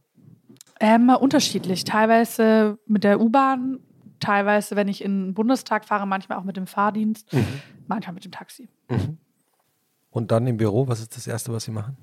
Ähm, 0.79 1.09
unterschiedlich. 1.09 1.85
Teilweise 1.85 2.79
mit 2.87 3.03
der 3.03 3.19
U-Bahn, 3.21 3.81
teilweise, 4.19 4.77
wenn 4.77 4.89
ich 4.89 5.03
in 5.03 5.29
den 5.29 5.35
Bundestag 5.35 5.87
fahre, 5.87 6.07
manchmal 6.07 6.37
auch 6.39 6.45
mit 6.45 6.59
dem 6.59 6.67
Fahrdienst, 6.67 7.33
Mhm. 7.33 7.63
manchmal 7.87 8.13
mit 8.13 8.25
dem 8.27 8.33
Taxi. 8.33 8.69
Und 10.11 10.31
dann 10.33 10.47
im 10.47 10.57
Büro, 10.59 10.87
was 10.89 11.01
ist 11.01 11.17
das 11.17 11.27
Erste, 11.27 11.53
was 11.53 11.65
Sie 11.65 11.71
machen? 11.71 11.97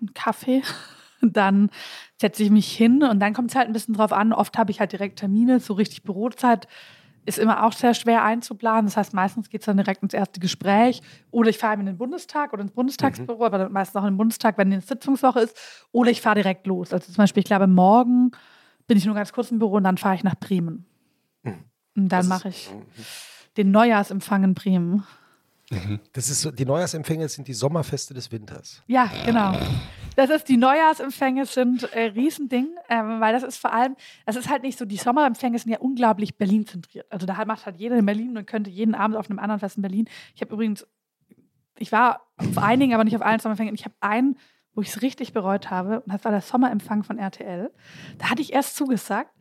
Einen 0.00 0.14
Kaffee. 0.14 0.62
Dann 1.22 1.70
setze 2.18 2.42
ich 2.42 2.50
mich 2.50 2.72
hin 2.72 3.02
und 3.02 3.20
dann 3.20 3.34
kommt 3.34 3.50
es 3.50 3.54
halt 3.54 3.66
ein 3.66 3.74
bisschen 3.74 3.92
drauf 3.92 4.10
an. 4.10 4.32
Oft 4.32 4.56
habe 4.56 4.70
ich 4.70 4.80
halt 4.80 4.92
direkt 4.92 5.18
Termine, 5.18 5.60
so 5.60 5.74
richtig 5.74 6.02
Bürozeit 6.02 6.66
ist 7.26 7.38
immer 7.38 7.64
auch 7.64 7.72
sehr 7.72 7.94
schwer 7.94 8.24
einzuplanen. 8.24 8.86
Das 8.86 8.96
heißt, 8.96 9.14
meistens 9.14 9.50
geht 9.50 9.60
es 9.60 9.66
dann 9.66 9.76
direkt 9.76 10.02
ins 10.02 10.14
erste 10.14 10.40
Gespräch. 10.40 11.02
Oder 11.30 11.50
ich 11.50 11.58
fahre 11.58 11.78
in 11.78 11.86
den 11.86 11.98
Bundestag 11.98 12.52
oder 12.52 12.62
ins 12.62 12.72
Bundestagsbüro, 12.72 13.44
aber 13.44 13.58
dann 13.58 13.72
meistens 13.72 13.96
auch 13.96 14.04
in 14.04 14.12
den 14.12 14.16
Bundestag, 14.16 14.58
wenn 14.58 14.72
eine 14.72 14.80
Sitzungswoche 14.80 15.40
ist. 15.40 15.86
Oder 15.92 16.10
ich 16.10 16.20
fahre 16.20 16.36
direkt 16.36 16.66
los. 16.66 16.92
Also 16.92 17.06
zum 17.06 17.16
Beispiel, 17.16 17.40
ich 17.40 17.46
glaube, 17.46 17.66
morgen 17.66 18.30
bin 18.86 18.96
ich 18.96 19.04
nur 19.04 19.14
ganz 19.14 19.32
kurz 19.32 19.50
im 19.50 19.58
Büro 19.58 19.76
und 19.76 19.84
dann 19.84 19.98
fahre 19.98 20.14
ich 20.14 20.24
nach 20.24 20.34
Bremen. 20.34 20.86
Und 21.96 22.08
dann 22.08 22.26
mache 22.28 22.48
ich 22.48 22.70
den 23.56 23.70
Neujahrsempfang 23.70 24.44
in 24.44 24.54
Bremen. 24.54 25.04
Das 26.12 26.28
ist 26.28 26.42
so, 26.42 26.50
die 26.50 26.64
Neujahrsempfänge 26.64 27.28
sind 27.28 27.46
die 27.46 27.54
Sommerfeste 27.54 28.12
des 28.12 28.32
Winters. 28.32 28.82
Ja, 28.88 29.08
genau. 29.24 29.56
Das 30.16 30.28
ist, 30.28 30.48
die 30.48 30.56
Neujahrsempfänge 30.56 31.46
sind 31.46 31.84
äh, 31.92 32.06
Riesending, 32.06 32.68
ähm, 32.88 33.20
weil 33.20 33.32
das 33.32 33.44
ist 33.44 33.58
vor 33.58 33.72
allem, 33.72 33.94
das 34.26 34.34
ist 34.34 34.50
halt 34.50 34.64
nicht 34.64 34.76
so, 34.76 34.84
die 34.84 34.96
Sommerempfänge 34.96 35.58
sind 35.58 35.70
ja 35.70 35.78
unglaublich 35.78 36.36
Berlin 36.36 36.66
zentriert. 36.66 37.06
Also 37.10 37.26
da 37.26 37.44
macht 37.44 37.66
halt 37.66 37.76
jeder 37.76 37.96
in 37.96 38.04
Berlin 38.04 38.36
und 38.36 38.46
könnte 38.46 38.68
jeden 38.68 38.96
Abend 38.96 39.16
auf 39.16 39.30
einem 39.30 39.38
anderen 39.38 39.60
Fest 39.60 39.76
in 39.76 39.82
Berlin. 39.82 40.08
Ich 40.34 40.40
habe 40.40 40.52
übrigens, 40.52 40.86
ich 41.78 41.92
war 41.92 42.26
auf 42.36 42.58
einigen, 42.58 42.92
aber 42.92 43.04
nicht 43.04 43.16
auf 43.16 43.22
allen 43.22 43.38
Sommerempfängen. 43.38 43.74
Ich 43.74 43.84
habe 43.84 43.94
einen, 44.00 44.36
wo 44.74 44.82
ich 44.82 44.88
es 44.88 45.02
richtig 45.02 45.32
bereut 45.32 45.70
habe, 45.70 46.00
und 46.00 46.12
das 46.12 46.24
war 46.24 46.32
der 46.32 46.42
Sommerempfang 46.42 47.04
von 47.04 47.18
RTL. 47.18 47.70
Da 48.18 48.30
hatte 48.30 48.42
ich 48.42 48.52
erst 48.52 48.76
zugesagt. 48.76 49.32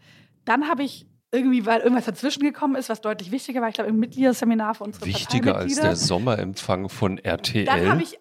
Dann 0.46 0.70
habe 0.70 0.84
ich 0.84 1.08
irgendwie, 1.32 1.66
weil 1.66 1.82
irgendwas 1.82 2.06
dazwischen 2.06 2.42
gekommen 2.42 2.76
ist, 2.76 2.90
was 2.90 3.02
deutlich 3.02 3.32
wichtiger 3.32 3.62
war, 3.62 3.70
ich 3.70 3.76
glaube, 3.76 3.90
ein 3.90 4.00
Mitgliederseminar 4.00 4.76
für 4.76 4.84
unsere 4.84 5.06
Wichtiger 5.06 5.56
als 5.56 5.76
der 5.76 5.96
Sommerempfang 5.96 6.90
von 6.90 7.18
RTL. 7.18 7.68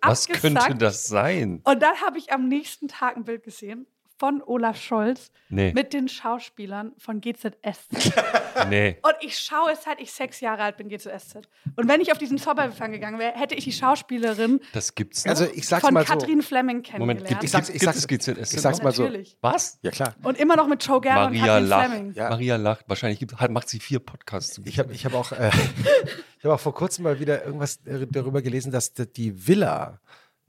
Was 0.02 0.28
könnte 0.28 0.74
das 0.76 1.06
sein? 1.06 1.60
Und 1.64 1.82
dann 1.82 1.96
habe 2.04 2.18
ich 2.18 2.32
am 2.32 2.48
nächsten 2.48 2.88
Tag 2.88 3.16
ein 3.16 3.24
Bild 3.24 3.42
gesehen 3.42 3.86
von 4.18 4.42
Olaf 4.44 4.76
Scholz 4.80 5.30
Nee. 5.50 5.72
mit 5.74 5.92
den 5.94 6.08
Schauspielern 6.08 6.92
von 6.98 7.20
GZS. 7.20 7.88
Nee. 8.68 8.96
Und 9.02 9.14
ich 9.20 9.38
schaue 9.38 9.70
es, 9.70 9.84
seit 9.84 10.00
ich 10.00 10.10
sechs 10.10 10.40
Jahre 10.40 10.62
alt 10.64 10.76
bin, 10.78 10.88
GZSZ. 10.88 11.36
Und 11.76 11.86
wenn 11.88 12.00
ich 12.00 12.10
auf 12.10 12.18
diesen 12.18 12.38
Sommerempfang 12.38 12.90
gegangen 12.90 13.20
wäre, 13.20 13.32
hätte 13.38 13.54
ich 13.54 13.62
die 13.62 13.70
Schauspielerin 13.72 14.58
Das 14.72 14.96
gibt's. 14.96 15.24
Also 15.26 15.44
ich 15.54 15.68
sag's 15.68 15.84
von 15.84 15.94
mal 15.94 16.04
so. 16.04 16.14
Katrin 16.14 16.42
Fleming 16.42 16.82
Moment, 16.98 17.24
kennengelernt. 17.24 17.28
gibt, 17.28 17.44
Ich 17.44 17.50
sag's- 17.52 17.66
gibt, 17.68 17.76
ich 17.76 17.80
gibt 17.82 17.92
sag's- 17.94 17.98
es 17.98 18.08
GZS? 18.48 18.52
ich 18.54 18.60
sag's 18.60 18.82
mal 18.82 18.90
so. 18.90 19.08
Was? 19.42 19.78
Ja, 19.82 19.92
klar. 19.92 20.14
Und 20.24 20.38
immer 20.40 20.56
noch 20.56 20.66
mit 20.66 20.84
Joe 20.84 21.00
Gerner 21.00 21.26
und 21.28 21.36
Maria 21.36 21.46
Katrin 21.54 21.68
lacht. 21.68 21.90
Fleming. 21.90 22.12
Ja. 22.14 22.30
Maria 22.30 22.56
lacht. 22.56 22.84
Wahrscheinlich 22.88 23.20
gibt, 23.20 23.36
hat, 23.36 23.50
macht 23.52 23.68
sie 23.68 23.78
vier 23.78 24.00
Podcasts. 24.00 24.60
Ich 24.64 24.80
habe 24.80 24.92
ich 24.92 25.04
hab 25.06 25.14
auch, 25.14 25.30
äh, 25.30 25.50
ich 26.38 26.44
hab 26.44 26.50
auch 26.50 26.60
vor 26.60 26.74
kurzem 26.74 27.04
mal 27.04 27.20
wieder 27.20 27.44
irgendwas 27.44 27.76
äh, 27.86 28.08
darüber 28.10 28.42
gelesen, 28.42 28.72
dass 28.72 28.92
die 28.92 29.46
Villa, 29.46 30.00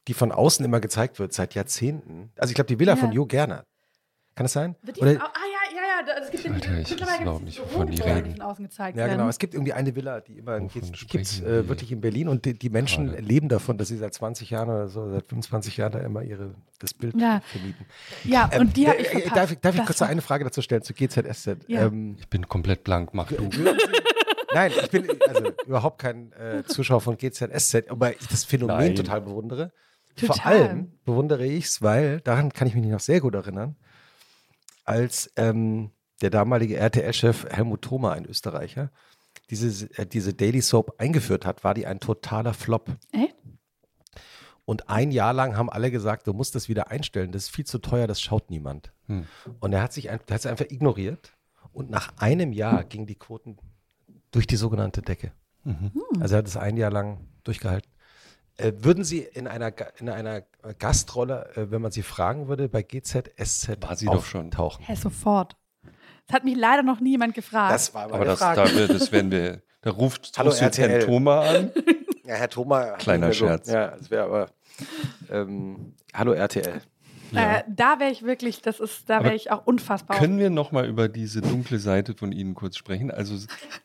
die 0.10 0.14
von 0.16 0.32
außen 0.32 0.66
immer 0.66 0.80
gezeigt 0.80 1.20
wird, 1.20 1.32
seit 1.34 1.54
Jahrzehnten, 1.54 2.32
also 2.36 2.50
ich 2.52 2.56
glaube, 2.56 2.68
die 2.68 2.80
Villa 2.80 2.94
Ja. 2.94 2.98
von 2.98 3.12
Jo 3.12 3.26
Gerner. 3.28 3.64
Kann 4.36 4.46
das 4.46 4.54
sein? 4.54 4.76
Wird 4.82 4.98
die 4.98 5.02
Oder, 5.02 5.12
von, 5.14 5.22
ah 5.22 5.28
ja, 5.36 5.76
ja, 5.76 5.82
ja. 6.08 6.24
Es 6.24 6.32
gibt 6.32 6.46
Alter, 6.50 6.80
ich 6.80 7.02
weiß 7.02 7.20
überhaupt 7.22 7.44
nicht, 7.44 7.58
die 7.58 7.62
wovon 7.62 7.88
die 7.92 8.02
reden. 8.02 8.32
von 8.32 8.42
außen 8.42 8.66
gezeigt 8.66 8.98
ja, 8.98 9.04
werden. 9.06 9.18
genau. 9.18 9.30
Es 9.30 9.38
gibt 9.38 9.54
irgendwie 9.54 9.74
eine 9.74 9.96
Villa, 9.96 10.22
die 10.22 10.38
immer 10.40 10.60
gibt's 10.62 11.36
Sie? 11.38 11.44
äh, 11.44 11.68
wirklich 11.68 11.92
in 11.92 12.02
Berlin 12.02 12.28
und 12.30 12.46
die, 12.46 12.54
die 12.58 12.70
Menschen 12.70 13.08
Gerade. 13.08 13.22
leben 13.22 13.50
davon, 13.50 13.78
dass 13.78 13.90
sie 13.90 13.98
seit 13.98 14.14
20 14.14 14.50
Jahren 14.50 14.70
oder 14.70 14.88
so, 14.88 15.12
seit 15.12 15.28
25 15.28 15.78
Jahren 15.78 15.92
da 15.92 16.00
immer 16.00 16.24
ihre, 16.24 16.56
das 16.80 16.94
Bild 16.94 17.16
Ja. 17.20 17.42
vermieten. 17.42 17.86
Ja, 18.24 18.50
Ähm, 18.52 18.62
und 18.62 18.78
die 18.78 18.88
habe 18.88 18.98
äh, 18.98 19.02
ich 19.02 19.08
äh, 19.10 19.12
verpasst. 19.22 19.36
Darf, 19.38 19.52
ich- 19.52 19.60
darf 19.60 19.76
ich 19.76 19.86
kurz 19.86 20.02
eine 20.02 20.22
Frage 20.22 20.44
dazu 20.46 20.62
stellen 20.64 20.82
zu 20.82 20.94
GZSZ? 20.94 21.58
Ja. 21.68 21.86
Ähm, 21.88 22.16
Ich 22.18 22.28
bin 22.30 22.48
komplett 22.48 22.84
blank. 22.84 23.10
Mach 23.14 23.28
du. 23.28 23.48
Nein, 24.54 24.72
ich 24.82 24.90
bin 24.90 25.08
also 25.28 25.52
überhaupt 25.68 26.00
kein 26.02 26.32
äh, 26.34 26.64
Zuschauer 26.66 27.02
von 27.02 27.18
GZSZ, 27.18 27.90
aber 27.90 28.14
ich 28.14 28.26
das 28.28 28.46
Phänomen 28.46 28.78
Nein. 28.78 28.96
total 28.96 29.22
bewundere. 29.22 29.72
Vor 30.20 30.36
Total. 30.36 30.54
allem 30.54 30.92
bewundere 31.06 31.46
ich 31.46 31.66
es, 31.66 31.82
weil, 31.82 32.22
daran 32.22 32.52
kann 32.52 32.68
ich 32.68 32.76
mich 32.76 32.86
noch 32.86 33.00
sehr 33.00 33.22
gut 33.22 33.36
erinnern, 33.36 33.76
als 34.86 35.32
ähm, 35.36 35.92
der 36.22 36.30
damalige 36.30 36.78
RTL-Chef 36.78 37.46
Helmut 37.50 37.82
Thoma, 37.82 38.14
ein 38.14 38.26
Österreicher, 38.26 38.92
diese, 39.50 39.90
äh, 39.98 40.06
diese 40.06 40.34
Daily 40.34 40.62
Soap 40.62 40.96
eingeführt 41.00 41.46
hat, 41.46 41.64
war 41.64 41.74
die 41.74 41.86
ein 41.86 42.00
totaler 42.00 42.54
Flop. 42.54 42.90
Echt? 43.12 43.36
Und 44.66 44.88
ein 44.88 45.12
Jahr 45.12 45.34
lang 45.34 45.58
haben 45.58 45.70
alle 45.70 45.90
gesagt, 45.90 46.28
du 46.28 46.34
musst 46.34 46.54
das 46.54 46.70
wieder 46.70 46.92
einstellen, 46.92 47.32
das 47.32 47.46
ist 47.46 47.56
viel 47.56 47.66
zu 47.66 47.80
teuer, 47.80 48.06
das 48.06 48.22
schaut 48.22 48.52
niemand. 48.52 48.92
Hm. 49.08 49.26
Und 49.60 49.74
er 49.74 49.82
hat 49.82 49.94
sich 49.94 50.12
ein, 50.12 50.20
hat 50.20 50.30
es 50.30 50.46
einfach 50.46 50.66
ignoriert. 50.70 51.34
Und 51.72 51.90
nach 51.90 52.14
einem 52.18 52.54
Jahr 52.54 52.84
gingen 52.84 53.08
die 53.08 53.16
Quoten 53.16 53.58
durch 54.32 54.48
die 54.48 54.58
sogenannte 54.58 55.02
Decke. 55.02 55.32
Mhm. 55.64 55.92
Also 56.20 56.36
er 56.36 56.40
hat 56.40 56.48
es 56.48 56.58
ein 56.58 56.78
Jahr 56.78 56.92
lang 56.92 57.28
durchgehalten. 57.44 57.92
Äh, 58.60 58.74
würden 58.84 59.04
Sie 59.04 59.20
in 59.20 59.48
einer, 59.48 59.72
in 60.00 60.10
einer 60.10 60.42
Gastrolle, 60.80 61.50
äh, 61.56 61.72
wenn 61.72 61.82
man 61.82 61.92
Sie 61.92 62.04
fragen 62.04 62.48
würde, 62.48 62.68
bei 62.70 62.84
GZSZ 62.84 63.78
War 63.82 63.96
sie 63.96 64.06
doch 64.08 64.26
schon. 64.26 64.48
auftauchen? 64.48 64.86
Hä, 64.86 64.96
sofort. 64.96 65.56
Das 66.28 66.36
hat 66.36 66.44
mich 66.44 66.56
leider 66.58 66.84
noch 66.84 67.00
niemand 67.00 67.34
gefragt. 67.34 67.74
Das 67.74 67.94
war 67.94 68.04
meine 68.04 68.14
Aber 68.16 68.26
das, 68.26 68.40
Frage. 68.40 68.62
da, 68.64 68.76
wir- 68.76 68.88
das 68.88 69.12
werden 69.12 69.32
wir. 69.32 69.62
Da 69.82 69.92
ruft 69.92 70.32
Hallo, 70.38 70.52
RTL. 70.52 70.90
Herrn 70.90 71.02
Thoma 71.06 71.40
an. 71.40 71.72
ja, 72.26 72.36
Herr 72.36 72.50
Thoma. 72.50 72.92
Kleiner 72.98 73.32
Scherz. 73.32 73.68
So, 73.68 73.74
ja, 73.74 73.88
das 73.98 74.12
wäre 74.12 74.24
aber. 74.26 74.50
Ähm, 75.32 75.96
hallo 76.14 76.34
RTL. 76.34 76.82
äh, 77.34 77.64
da 77.68 78.00
wäre 78.00 78.12
ich 78.12 78.24
wirklich, 78.24 78.62
das 78.62 78.80
ist, 78.80 79.10
da 79.10 79.24
wäre 79.24 79.36
ich 79.36 79.52
auch 79.52 79.66
unfassbar. 79.66 80.18
Können 80.18 80.38
wir 80.40 80.50
noch 80.50 80.72
mal 80.72 80.86
über 80.86 81.08
diese 81.08 81.42
dunkle 81.42 81.80
Seite 81.80 82.14
von 82.14 82.32
Ihnen 82.34 82.56
kurz 82.56 82.76
sprechen? 82.76 83.10
Also 83.12 83.36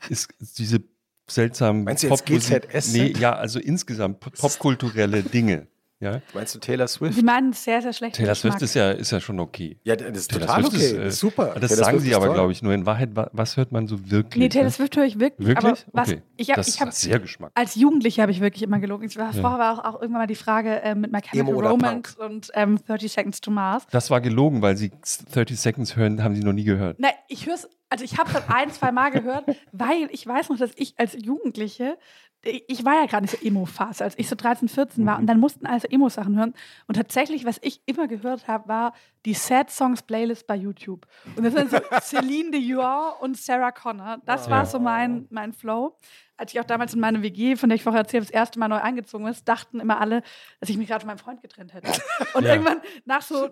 ist, 0.09 0.33
ist 0.41 0.59
diese 0.59 0.81
seltsamen 1.27 1.85
Meinst 1.85 2.03
du 2.03 2.09
jetzt 2.09 2.25
Popmusik- 2.27 2.69
GZSZ? 2.71 2.93
Nee, 2.93 3.13
ja, 3.19 3.35
also 3.35 3.59
insgesamt 3.59 4.21
pop- 4.21 4.37
popkulturelle 4.39 5.23
Dinge. 5.23 5.67
Ja? 6.01 6.21
Meinst 6.35 6.55
du 6.55 6.59
Taylor 6.59 6.87
Swift? 6.89 7.15
Sie 7.15 7.23
meinen 7.23 7.53
sehr, 7.53 7.81
sehr 7.81 7.93
schlecht. 7.93 8.17
Taylor 8.17 8.35
Swift 8.35 8.61
ist 8.61 8.75
ja, 8.75 8.91
ist 8.91 9.11
ja 9.13 9.21
schon 9.21 9.41
okay. 9.41 9.79
Ja, 9.85 9.97
das 9.97 10.09
ist 10.19 10.31
Taylor 10.31 10.47
total 10.49 10.63
Swift 10.65 10.77
okay. 10.77 10.85
ist, 10.87 10.93
äh, 10.93 11.07
ist 11.09 11.19
super. 11.21 11.55
Das 11.59 11.71
Taylor 11.71 11.85
sagen 11.85 11.91
Swift 11.99 12.05
sie 12.05 12.11
ist 12.11 12.17
aber, 12.17 12.35
glaube 12.35 12.53
ich, 12.53 12.63
nur 12.63 12.75
in 12.75 12.85
Wahrheit. 12.85 13.15
wa- 13.17 13.31
Was 13.33 13.57
hört 13.57 13.73
man 13.73 13.87
so 13.87 14.11
wirklich? 14.11 14.37
Nee, 14.43 14.49
Taylor? 14.49 14.71
Swift 14.71 14.97
höre 14.97 15.05
ich 15.05 15.19
wirklich. 15.21 15.47
Wirklich? 15.49 15.65
Aber 15.65 15.79
was, 15.93 16.09
okay. 16.11 16.23
ich 16.37 16.51
habe 16.51 16.57
das 16.61 16.69
ich 16.69 16.81
hab, 16.81 16.89
hat 16.89 16.95
sehr 16.95 17.21
Geschmack. 17.21 17.53
als 17.55 17.75
Jugendliche 17.77 18.21
habe 18.23 18.33
ich 18.33 18.41
wirklich 18.41 18.63
immer 18.65 18.81
gelogen. 18.81 19.07
Ich 19.07 19.17
war, 19.17 19.33
Ja. 19.35 19.41
Vorher 19.41 19.59
war 19.59 19.73
auch, 19.79 19.85
auch 19.95 20.01
irgendwann 20.03 20.23
mal 20.23 20.27
die 20.27 20.35
Frage 20.35 20.83
äh, 20.83 20.95
mit 20.95 21.13
My 21.13 21.21
Chemical 21.23 21.67
Romance 21.67 22.17
und 22.19 22.51
ähm, 22.55 22.79
30 22.87 23.13
Seconds 23.13 23.41
to 23.41 23.51
Mars. 23.51 23.87
Das 23.91 24.11
war 24.11 24.21
gelogen, 24.21 24.61
weil 24.63 24.77
sie 24.77 24.91
30 25.33 25.59
Seconds 25.59 25.97
hören, 25.97 26.23
haben 26.23 26.35
sie 26.35 26.43
noch 26.43 26.53
nie 26.53 26.65
gehört. 26.65 26.99
Nein, 26.99 27.13
ich 27.29 27.47
höre 27.47 27.55
es, 27.55 27.69
also 27.89 28.05
ich 28.05 28.19
habe 28.19 28.31
es 28.31 28.43
ein, 28.49 28.71
zwei 28.73 28.91
Mal 28.93 29.11
gehört, 29.11 29.45
weil 29.73 30.09
ich 30.11 30.27
weiß 30.27 30.49
noch, 30.51 30.59
dass 30.59 30.73
ich 30.77 30.95
als 30.99 31.15
Jugendliche, 31.19 31.97
ich 32.45 32.85
war 32.85 32.95
ja 32.95 33.07
gerade 33.07 33.25
nicht 33.25 33.39
so 33.41 33.47
Emo-Phase, 33.47 34.05
als 34.05 34.19
ich 34.19 34.29
so 34.29 34.37
13, 34.37 34.69
14 34.69 35.05
war 35.07 35.19
und 35.19 35.27
dann 35.27 35.41
mussten 35.41 35.67
alle 35.67 35.81
so 35.81 35.89
Emo-Sachen 35.89 36.37
hören. 36.37 36.55
Und 36.87 36.95
tatsächlich, 36.97 37.45
was 37.45 37.59
ich 37.63 37.81
immer 37.87 38.07
gehört 38.09 38.47
habe, 38.49 38.69
war 38.69 38.93
die 39.25 39.35
Sad 39.35 39.71
Songs 39.71 40.03
Playlist 40.03 40.47
bei 40.47 40.57
YouTube. 40.57 41.07
Und 41.37 41.45
das 41.45 41.55
sind 41.55 41.71
so 41.71 41.79
Celine 42.03 42.51
Dion 42.51 43.13
und 43.21 43.37
Sarah 43.37 43.73
Connor. 43.73 44.19
Das 44.27 44.49
war 44.51 44.67
so 44.67 44.79
mein, 44.79 45.27
mein 45.31 45.53
Flow. 45.53 45.97
Als 46.37 46.53
ich 46.53 46.61
auch 46.61 46.65
damals 46.65 46.95
in 46.95 47.01
meine 47.01 47.23
WG, 47.23 47.57
von 47.57 47.69
der 47.69 47.77
ich 47.77 47.83
vorher 47.83 48.01
erzählt 48.03 48.23
habe, 48.25 48.33
das 48.33 48.35
erste 48.41 48.59
Mal 48.59 48.69
neu 48.69 48.77
eingezogen 48.81 49.27
ist, 49.27 49.49
dachten 49.49 49.81
immer 49.81 50.01
alle, 50.01 50.23
dass 50.61 50.69
ich 50.69 50.77
mich 50.77 50.89
gerade 50.89 51.01
von 51.01 51.09
meinem 51.09 51.19
Freund 51.19 51.41
getrennt 51.43 51.73
hätte. 51.75 51.91
Und 52.35 52.45
Ja. 52.45 52.53
irgendwann 52.55 52.81
nach 53.05 53.23
so 53.23 53.51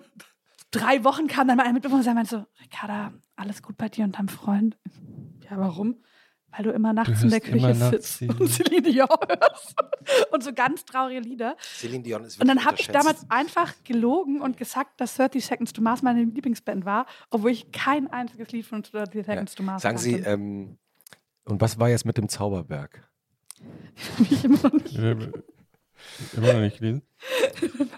drei 0.71 1.05
Wochen 1.05 1.27
kam 1.29 1.47
dann 1.49 1.57
mal 1.57 1.67
ein 1.67 1.75
Mitbewohner 1.75 2.05
und 2.07 2.15
meinte 2.15 2.31
so, 2.31 2.47
Ricarda, 2.61 3.13
alles 3.37 3.63
gut 3.63 3.77
bei 3.77 3.89
dir 3.89 4.05
und 4.05 4.19
deinem 4.19 4.29
Freund? 4.29 4.77
Ja, 5.49 5.59
warum? 5.59 6.03
Weil 6.55 6.65
du 6.65 6.71
immer 6.71 6.93
nachts 6.93 7.23
in 7.23 7.31
der 7.31 7.41
Küche 7.41 7.75
sitzt 7.75 8.21
die- 8.21 8.29
und 8.29 8.49
Celine 8.49 8.83
Dion 8.83 9.09
hörst. 9.09 9.75
Und 10.31 10.45
so 10.45 10.53
ganz 10.53 10.85
traurige 10.85 11.21
Lieder. 11.21 11.57
Celine 11.61 12.03
Dion 12.03 12.25
ist 12.25 12.41
Und 12.41 12.49
dann 12.49 12.65
habe 12.65 12.77
ich 12.79 12.89
damals 12.89 13.25
einfach 13.31 13.73
gelogen 13.85 14.41
und 14.41 14.57
gesagt, 14.57 15.01
dass 15.01 15.17
30 15.17 15.45
Seconds 15.45 15.73
to 15.73 15.81
Mars 15.81 16.03
meine 16.03 16.23
Lieblingsband 16.25 16.85
war, 16.85 17.07
obwohl 17.31 17.53
ich 17.53 17.73
kein 17.73 18.11
einziges 18.11 18.53
Lied 18.53 18.67
von 18.67 18.83
30 18.83 19.25
Seconds 19.25 19.55
to 19.55 19.63
Mars 19.63 19.83
Sagen 19.83 19.99
Sie, 19.99 20.15
kannte. 20.15 20.31
ähm, 20.31 20.79
und 21.45 21.61
was 21.61 21.79
war 21.79 21.89
jetzt 21.89 22.05
mit 22.05 22.19
dem 22.19 22.29
Zauberberg? 22.29 23.09
ich 24.31 24.45
immer 24.45 24.59
noch 24.63 24.73
nicht. 24.73 24.97
Immer 26.37 26.53
noch 26.53 26.61
nicht 26.61 26.79
gelesen. 26.79 27.03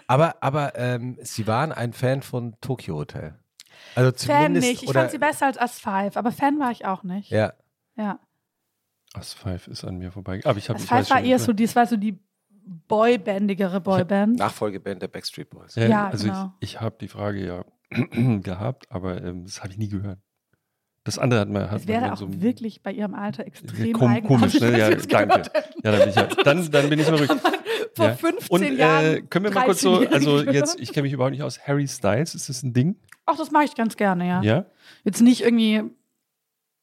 Aber, 0.07 0.35
aber 0.41 0.75
ähm, 0.75 1.17
Sie 1.21 1.47
waren 1.47 1.71
ein 1.71 1.93
Fan 1.93 2.21
von 2.21 2.55
Tokyo 2.61 2.95
Hotel. 2.95 3.37
Also 3.95 4.11
Fan 4.25 4.53
nicht. 4.53 4.83
Ich 4.83 4.89
oder, 4.89 5.01
fand 5.01 5.11
sie 5.11 5.17
besser 5.17 5.47
als 5.47 5.57
As 5.57 5.79
Five, 5.79 6.17
aber 6.17 6.31
Fan 6.31 6.59
war 6.59 6.71
ich 6.71 6.85
auch 6.85 7.03
nicht. 7.03 7.29
Ja. 7.31 7.53
Ja. 7.97 8.19
As 9.17 9.33
Five 9.33 9.67
ist 9.67 9.83
an 9.83 9.97
mir 9.97 10.11
vorbei. 10.11 10.41
Aber 10.43 10.57
ich 10.57 10.69
habe 10.69 10.77
As 10.77 10.85
ich 10.85 10.91
weiß 10.91 11.07
Five 11.07 11.17
war 11.17 11.23
eher 11.23 11.39
so, 11.39 11.53
das 11.53 11.75
war 11.75 11.85
so 11.87 11.97
die 11.97 12.17
boybandigere 12.87 13.79
Boyband. 13.81 14.37
Nachfolgeband 14.39 15.01
der 15.01 15.07
Backstreet 15.07 15.49
Boys. 15.49 15.75
Ja, 15.75 15.85
Ja, 15.87 16.07
also 16.07 16.25
genau. 16.27 16.53
ich, 16.59 16.75
ich 16.75 16.81
habe 16.81 16.95
die 16.99 17.07
Frage 17.07 17.45
ja 17.45 17.65
gehabt, 18.41 18.89
aber 18.91 19.23
ähm, 19.23 19.45
das 19.45 19.61
habe 19.61 19.71
ich 19.71 19.77
nie 19.77 19.89
gehört. 19.89 20.19
Das 21.03 21.19
andere 21.19 21.41
hat 21.41 21.49
man 21.49 21.69
hat 21.69 21.81
Es 21.81 21.87
wäre 21.87 22.01
man 22.01 22.11
auch 22.11 22.17
so 22.17 22.41
wirklich 22.41 22.81
bei 22.81 22.91
ihrem 22.91 23.13
Alter 23.13 23.45
extrem 23.45 23.93
Kom 23.93 24.23
komisch, 24.23 24.59
ne? 24.59 24.71
Ja, 24.79 24.89
danke. 24.89 25.51
Ja, 25.83 25.91
dann 25.91 25.99
bin 25.99 26.09
ich, 26.09 26.15
ja, 26.15 26.23
dann, 26.43 26.71
dann 26.71 26.89
bin 26.89 26.99
ich 26.99 27.07
mal 27.11 27.15
ruhig. 27.19 27.29
Vor 27.93 28.05
Ja. 28.07 28.15
15 28.15 28.49
Und 28.49 28.63
äh, 28.63 28.73
Jahren. 28.73 29.29
können 29.29 29.45
wir 29.45 29.51
mal 29.51 29.65
kurz 29.65 29.81
so, 29.81 29.99
13-Jährige 29.99 30.15
also 30.15 30.41
jetzt, 30.51 30.79
ich 30.79 30.91
kenne 30.91 31.03
mich 31.03 31.13
überhaupt 31.13 31.31
nicht 31.33 31.43
aus. 31.43 31.59
Harry 31.67 31.87
Styles, 31.87 32.33
ist 32.33 32.49
das 32.49 32.63
ein 32.63 32.73
Ding? 32.73 32.95
Ach, 33.27 33.37
das 33.37 33.51
mache 33.51 33.65
ich 33.65 33.75
ganz 33.75 33.95
gerne, 33.97 34.27
ja. 34.27 34.41
Ja? 34.41 34.65
Jetzt 35.03 35.21
nicht 35.21 35.41
irgendwie 35.41 35.83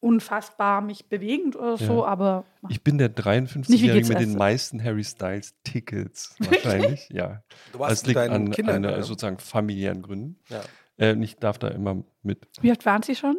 unfassbar 0.03 0.81
mich 0.81 1.05
bewegend 1.07 1.55
oder 1.55 1.77
so, 1.77 2.01
Ja. 2.01 2.05
aber 2.05 2.45
Ich 2.69 2.83
bin 2.83 2.97
der 2.97 3.09
Nicht 3.09 3.17
wie 3.17 3.21
53-Jährige 3.21 4.07
mit 4.09 4.19
den 4.19 4.35
meisten 4.37 4.83
Harry 4.83 5.03
Styles 5.03 5.55
Tickets 5.63 6.35
wahrscheinlich. 6.39 7.09
ja. 7.09 7.41
Du 7.71 7.77
Das 7.77 7.79
warst 7.79 8.07
liegt 8.07 8.19
mit 8.19 8.29
deinen 8.29 8.47
an, 8.47 8.51
Kindern. 8.51 8.85
an 8.85 8.93
oder? 8.93 9.03
sozusagen 9.03 9.39
familiären 9.39 10.01
Gründen. 10.01 10.39
Ja. 10.49 10.61
Äh, 10.97 11.15
ich 11.23 11.37
darf 11.37 11.57
da 11.57 11.69
immer 11.69 12.03
mit. 12.21 12.47
wie 12.61 12.71
oft 12.71 12.85
waren 12.85 13.01
Sie 13.01 13.15
schon? 13.15 13.37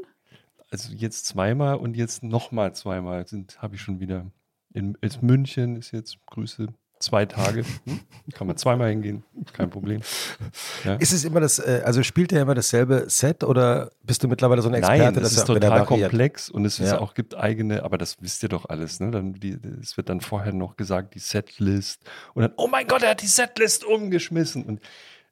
Also 0.71 0.93
jetzt 0.93 1.27
zweimal 1.27 1.77
und 1.77 1.97
jetzt 1.97 2.23
nochmal 2.25 2.75
zweimal 2.75 3.27
sind 3.29 3.61
habe 3.63 3.77
ich 3.77 3.81
schon 3.83 4.01
wieder 4.01 4.27
in 4.73 4.97
ist 5.03 5.23
München 5.23 5.77
ist 5.77 5.93
jetzt 5.93 6.19
Grüße 6.27 6.67
zwei 7.05 7.27
Tage 7.27 7.65
hm? 7.85 8.01
kann 8.33 8.47
man 8.47 8.57
zweimal 8.57 8.91
hingehen 8.91 9.25
kein 9.53 9.71
Problem 9.71 10.01
ja. 10.85 10.95
Ist 10.95 11.13
es 11.13 11.25
immer 11.25 11.41
das, 11.41 11.59
äh, 11.59 11.83
also 11.85 12.03
spielt 12.03 12.33
er 12.33 12.43
immer 12.43 12.55
dasselbe 12.55 13.05
Set 13.09 13.45
oder 13.45 13.91
bist 14.03 14.23
du 14.23 14.29
mittlerweile 14.29 14.63
so 14.63 14.69
ein 14.69 14.75
Experte, 14.75 15.03
Nein, 15.03 15.15
es 15.17 15.23
dass 15.23 15.33
ist 15.33 15.47
total 15.47 15.85
komplex 15.85 16.51
und 16.51 16.65
es 16.65 16.79
Ja. 16.79 16.99
auch 16.99 17.15
gibt 17.15 17.35
eigene, 17.37 17.83
aber 17.83 17.99
das 17.99 18.21
wisst 18.21 18.43
ihr 18.43 18.49
doch 18.49 18.69
alles, 18.69 19.01
ne? 19.01 19.11
Dann 19.11 19.35
die, 19.35 19.57
es 19.81 19.97
wird 19.97 20.09
dann 20.09 20.21
vorher 20.21 20.53
noch 20.53 20.77
gesagt 20.77 21.15
die 21.15 21.19
Setlist 21.19 22.03
und 22.35 22.43
dann 22.43 22.53
oh 22.57 22.67
mein 22.67 22.87
Gott, 22.87 23.03
er 23.03 23.11
hat 23.11 23.23
die 23.23 23.27
Setlist 23.27 23.85
umgeschmissen 23.85 24.65
und 24.65 24.81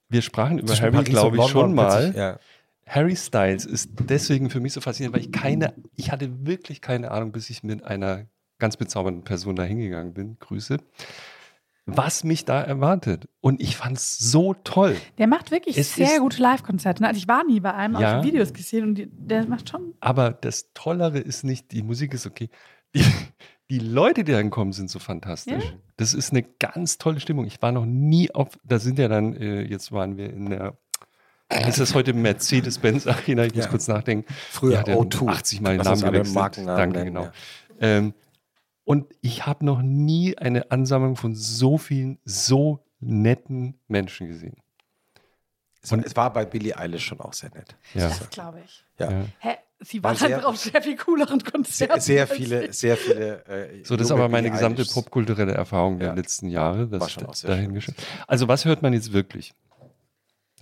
wir 0.09 0.23
sprachen 0.23 0.59
über 0.59 0.68
Zwischen 0.68 0.94
Harry, 0.94 1.05
glaube 1.05 1.36
ich, 1.39 1.47
schon 1.49 1.75
mal. 1.75 2.15
Ja. 2.15 2.39
Harry 2.86 3.17
Styles 3.17 3.65
ist 3.65 3.91
deswegen 4.09 4.51
für 4.51 4.60
mich 4.60 4.75
so 4.75 4.81
faszinierend, 4.81 5.17
weil 5.17 5.23
ich 5.23 5.33
keine, 5.33 5.73
ich 5.97 6.10
hatte 6.12 6.47
wirklich 6.47 6.81
keine 6.81 7.10
Ahnung, 7.10 7.33
bis 7.33 7.49
ich 7.49 7.62
mit 7.62 7.84
einer 7.84 8.26
ganz 8.59 8.76
bezaubernden 8.76 9.25
Person 9.25 9.57
da 9.57 9.62
hingegangen 9.62 10.12
bin, 10.12 10.36
Grüße, 10.39 10.78
was 11.86 12.23
mich 12.25 12.44
da 12.44 12.61
erwartet. 12.62 13.28
Und 13.41 13.61
ich 13.61 13.77
fand 13.77 13.97
es 13.97 14.17
so 14.19 14.55
toll. 14.55 14.97
Der 15.19 15.27
macht 15.27 15.51
wirklich 15.51 15.77
Es 15.77 15.94
sehr 15.94 16.20
gute 16.20 16.41
Live-Konzerte. 16.41 17.05
Also 17.05 17.19
ich 17.19 17.27
war 17.28 17.44
nie 17.44 17.61
bei 17.61 17.75
einem, 17.75 17.99
Ja. 18.01 18.20
auch 18.20 18.25
Videos 18.25 18.52
gesehen 18.52 18.85
und 18.89 18.94
die, 18.94 19.09
der 19.11 19.47
macht 19.47 19.69
schon. 19.69 19.94
Aber 20.01 20.31
das 20.33 20.70
Tollere 20.75 21.19
ist 21.19 21.43
nicht, 21.44 21.73
die 21.73 21.83
Musik 21.83 22.15
ist 22.15 22.27
okay. 22.27 22.49
Die, 22.94 23.05
die 23.70 23.78
Leute, 23.78 24.23
die 24.23 24.33
dann 24.33 24.51
kommen, 24.51 24.73
sind 24.73 24.91
so 24.91 24.99
fantastisch. 24.99 25.65
Ja. 25.65 25.70
Das 25.97 26.15
ist 26.15 26.31
eine 26.31 26.43
ganz 26.43 26.99
tolle 26.99 27.20
Stimmung. 27.20 27.47
Ich 27.47 27.61
war 27.62 27.73
noch 27.73 27.86
nie 27.86 28.31
auf, 28.33 28.59
da 28.65 28.78
sind 28.78 28.99
ja 28.99 29.09
dann, 29.09 29.35
äh, 29.35 29.62
jetzt 29.62 29.91
waren 29.93 30.17
wir 30.17 30.31
in 30.33 30.51
der, 30.51 30.77
ist 31.67 31.81
das 31.81 31.94
heute 31.94 32.12
Mercedes-Benz 32.15 33.07
Arena? 33.07 33.44
Ich 33.44 33.55
muss 33.55 33.65
Ja. 33.65 33.70
kurz 33.70 33.89
nachdenken. 33.89 34.25
Früher 34.51 34.78
hat 34.78 34.89
ja 34.89 34.94
O2. 34.97 35.28
80 35.28 35.61
Mal 35.61 35.77
den 35.77 35.85
Lass 35.85 36.01
Namen 36.01 36.12
gewechselt. 36.12 36.67
Danke, 36.67 37.05
genau. 37.05 37.23
ja. 37.25 37.33
Ähm, 37.81 38.15
und 38.85 39.07
ich 39.20 39.47
habe 39.47 39.65
noch 39.65 39.83
nie 39.83 40.36
eine 40.39 40.70
Ansammlung 40.70 41.17
von 41.17 41.35
so 41.35 41.78
vielen, 41.78 42.19
so 42.25 42.85
netten 43.01 43.78
Menschen 43.89 44.28
gesehen. 44.28 44.57
Es, 45.83 45.91
es 45.91 46.15
war 46.17 46.33
bei 46.33 46.44
Billie 46.44 46.77
Eilish 46.77 47.05
schon 47.07 47.20
auch 47.20 47.33
sehr 47.33 47.51
nett. 47.51 47.77
Ja. 47.94 48.09
Das 48.09 48.31
glaube 48.31 48.61
ich. 48.65 48.85
Ja. 48.99 49.11
Ja. 49.11 49.25
Hä? 49.41 49.55
Sie 49.85 50.01
War 50.05 50.11
war 50.12 50.17
sehr- 50.17 50.36
einfach 50.36 50.49
auf 50.51 50.57
sehr 50.59 50.81
viel 50.81 50.97
cooleren 50.97 51.41
Sehr, 51.41 51.51
Konzerten. 51.51 52.01
sehr 52.01 52.23
als 52.23 52.33
viele, 52.33 52.73
sehr 52.73 52.97
viele. 52.97 53.44
Äh, 53.47 53.83
So, 53.85 53.97
das 53.97 54.07
ist 54.07 54.11
aber 54.12 54.28
meine 54.28 54.43
Billie 54.47 54.52
gesamte 54.52 54.83
Eilishs. 54.83 54.94
popkulturelle 54.94 55.55
Erfahrung 55.55 55.99
der 55.99 56.09
Ja. 56.11 56.15
letzten 56.15 56.49
Jahre. 56.49 56.86
Das 56.86 57.01
War 57.01 57.09
schon 57.09 57.27
auch 57.27 57.35
sehr 57.35 57.51
dahin 57.51 57.81
schön. 57.81 57.94
Also, 58.28 58.47
was 58.47 58.65
hört 58.65 58.83
man 58.83 58.93
jetzt 58.93 59.12
wirklich? 59.12 59.55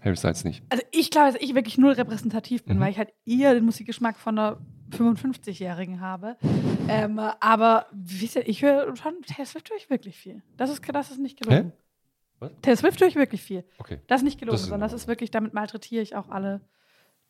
Harry 0.03 0.17
Styles 0.17 0.45
nicht. 0.45 0.63
Also 0.71 0.83
ich 0.93 1.11
glaube, 1.11 1.33
dass 1.35 1.43
ich 1.43 1.55
wirklich 1.55 1.77
null 1.77 1.93
repräsentativ 1.93 2.65
bin, 2.65 2.79
Mhm. 2.79 2.81
weil 2.81 2.91
ich 2.93 2.97
halt 2.97 3.11
eher 3.27 3.53
den 3.53 3.67
Musikgeschmack 3.67 4.17
von 4.19 4.39
einer 4.39 4.59
55-Jährigen 4.91 6.01
habe. 6.01 6.37
Ähm, 6.89 7.19
aber 7.19 7.87
wisst 7.93 8.37
ihr, 8.37 8.49
ich 8.49 8.63
höre 8.63 8.95
schon, 8.97 9.15
Taylor 9.27 9.47
Swift 9.47 9.71
höre 9.71 9.77
ich 9.77 9.91
wirklich 9.91 10.17
viel. 10.17 10.43
Das 10.57 10.71
ist, 10.71 10.83
das 10.93 11.11
ist 11.11 11.19
nicht 11.19 11.41
gelogen. 11.41 11.73
Was? 12.39 12.51
Taylor 12.63 12.77
Swift 12.77 13.01
höre 13.01 13.09
ich 13.09 13.17
wirklich 13.17 13.43
viel. 13.43 13.65
Okay. 13.79 13.99
Das 14.07 14.21
ist 14.21 14.25
nicht 14.25 14.39
gelogen, 14.39 14.55
Das 14.55 14.63
ist 14.63 14.69
sondern 14.69 14.89
das 14.89 14.93
ist 15.01 15.09
wirklich, 15.09 15.31
damit 15.31 15.53
malträtiere 15.55 16.03
ich 16.03 16.17
auch 16.17 16.29
alle, 16.31 16.61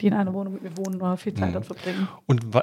die 0.01 0.07
in 0.07 0.15
einer 0.15 0.33
Wohnung 0.33 0.55
mit 0.55 0.63
mir 0.63 0.77
wohnen 0.79 0.95
oder 1.03 1.17
viel 1.19 1.35
Zeit 1.35 1.51
Mhm. 1.51 1.53
dort 1.55 1.67
verbringen. 1.67 2.09
Und 2.27 2.55
äh, 2.55 2.63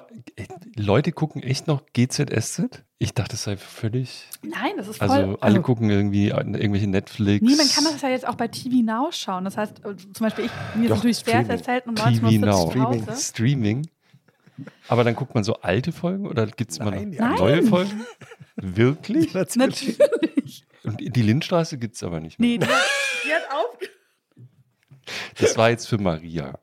Leute 0.76 1.12
gucken 1.12 1.44
echt 1.44 1.68
noch 1.68 1.84
GZSZ? 1.94 2.84
Ich 2.98 3.14
dachte, 3.14 3.32
das 3.32 3.44
sei 3.44 3.58
völlig. 3.58 4.28
Nein, 4.42 4.72
das 4.78 4.88
ist 4.88 4.98
voll. 4.98 5.10
Also, 5.10 5.40
alle 5.42 5.62
gucken 5.62 5.90
irgendwie 5.92 6.30
irgendwelche 6.30 6.88
Netflix. 6.88 7.46
Nee, 7.48 7.56
man 7.56 7.68
kann 7.68 7.84
das 7.84 8.02
ja 8.02 8.10
jetzt 8.10 8.28
auch 8.28 8.34
bei 8.36 8.48
TV 8.48 8.78
Now 8.84 9.10
schauen. 9.12 9.44
Das 9.46 9.56
heißt, 9.56 9.86
äh, 9.86 9.96
zum 9.98 10.14
Beispiel 10.20 10.46
ich, 10.46 10.52
mir 10.76 10.86
ist 10.86 10.90
Doch, 10.92 10.96
natürlich 10.96 11.18
sehr, 11.18 11.46
sehr 11.46 11.60
Streaming. 11.60 11.64
selten 11.64 11.90
um 11.90 11.96
TV 11.96 12.28
19.40 12.28 12.76
Uhr 12.78 12.84
Hause. 12.86 13.22
Streaming. 13.22 13.88
Aber 14.88 15.04
dann 15.04 15.16
guckt 15.16 15.36
man 15.36 15.44
so 15.44 15.56
alte 15.62 15.92
Folgen 15.92 16.28
oder 16.28 16.48
gibt 16.48 16.72
es 16.72 16.78
immer 16.78 16.92
noch 16.92 16.98
Nein, 16.98 17.16
Nein. 17.18 17.36
neue 17.36 17.64
Folgen? 17.64 18.06
Wirklich? 18.56 19.34
Natürlich. 19.34 20.66
Und 20.84 21.00
die 21.00 21.22
Lindstraße 21.22 21.78
gibt 21.78 21.96
es 21.96 22.04
aber 22.04 22.20
nicht 22.20 22.40
mehr. 22.40 22.50
Nee, 22.50 22.58
die 22.58 22.66
hat, 22.66 22.82
die 23.26 23.34
hat 23.34 23.44
Das 25.40 25.58
war 25.58 25.70
jetzt 25.70 25.88
für 25.88 25.98
Maria. 25.98 26.60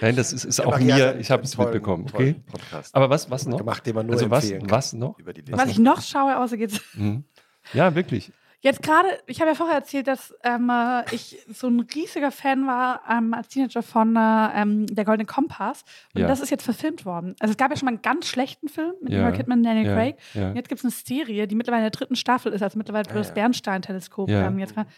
Nein, 0.00 0.16
das 0.16 0.32
ist, 0.32 0.44
ist 0.44 0.60
auch 0.60 0.72
Maria 0.72 0.94
hat 0.94 1.14
mir, 1.14 1.20
ich 1.20 1.30
habe 1.30 1.42
es 1.42 1.56
mitbekommen. 1.56 2.06
Okay. 2.12 2.36
Podcast 2.50 2.94
Aber 2.94 3.08
was, 3.10 3.30
was 3.30 3.46
noch? 3.46 3.58
gemacht, 3.58 3.86
den 3.86 3.94
man 3.94 4.06
nur 4.06 4.14
also 4.14 4.30
was, 4.30 4.50
was 4.62 4.92
noch? 4.92 5.18
Über 5.18 5.32
die 5.32 5.50
Was 5.52 5.60
Was 5.60 5.70
ich 5.70 5.78
noch 5.78 6.02
schaue, 6.02 6.38
außer 6.38 6.56
geht's. 6.56 6.80
Mhm. 6.94 7.24
Ja, 7.72 7.94
wirklich. 7.94 8.32
Jetzt 8.62 8.82
gerade, 8.82 9.08
ich 9.26 9.40
habe 9.40 9.50
ja 9.50 9.54
vorher 9.54 9.76
erzählt, 9.76 10.06
dass 10.06 10.34
ähm, 10.44 10.68
äh, 10.70 11.02
ich 11.14 11.38
so 11.48 11.66
ein 11.68 11.80
riesiger 11.80 12.30
Fan 12.30 12.66
war 12.66 13.00
ähm, 13.10 13.32
als 13.32 13.48
Teenager 13.48 13.82
von 13.82 14.14
äh, 14.16 14.48
ähm, 14.60 14.86
Der 14.86 15.06
Goldene 15.06 15.24
Kompass. 15.24 15.82
Und 16.14 16.20
Ja. 16.20 16.28
das 16.28 16.40
ist 16.40 16.50
jetzt 16.50 16.64
verfilmt 16.64 17.06
worden. 17.06 17.34
Also 17.40 17.52
es 17.52 17.56
gab 17.56 17.70
ja 17.70 17.76
schon 17.78 17.86
mal 17.86 17.92
einen 17.92 18.02
ganz 18.02 18.26
schlechten 18.26 18.68
Film 18.68 18.92
mit 19.00 19.12
Ja. 19.12 19.20
Nicole 19.20 19.36
Kidman 19.38 19.58
und 19.60 19.64
Daniel 19.64 19.86
Ja. 19.86 19.94
Craig. 19.94 20.16
Und 20.34 20.56
jetzt 20.56 20.68
gibt 20.68 20.78
es 20.80 20.84
eine 20.84 20.90
Serie, 20.90 21.46
die 21.48 21.54
mittlerweile 21.54 21.80
in 21.86 21.90
der 21.90 21.98
dritten 21.98 22.16
Staffel 22.16 22.52
ist, 22.52 22.62
also 22.62 22.76
mittlerweile 22.76 23.08
Ah, 23.10 23.14
das. 23.14 23.32
Bernstein-Teleskop. 23.32 24.28
Ähm, 24.28 24.58
jetzt 24.58 24.74
gerade. 24.74 24.90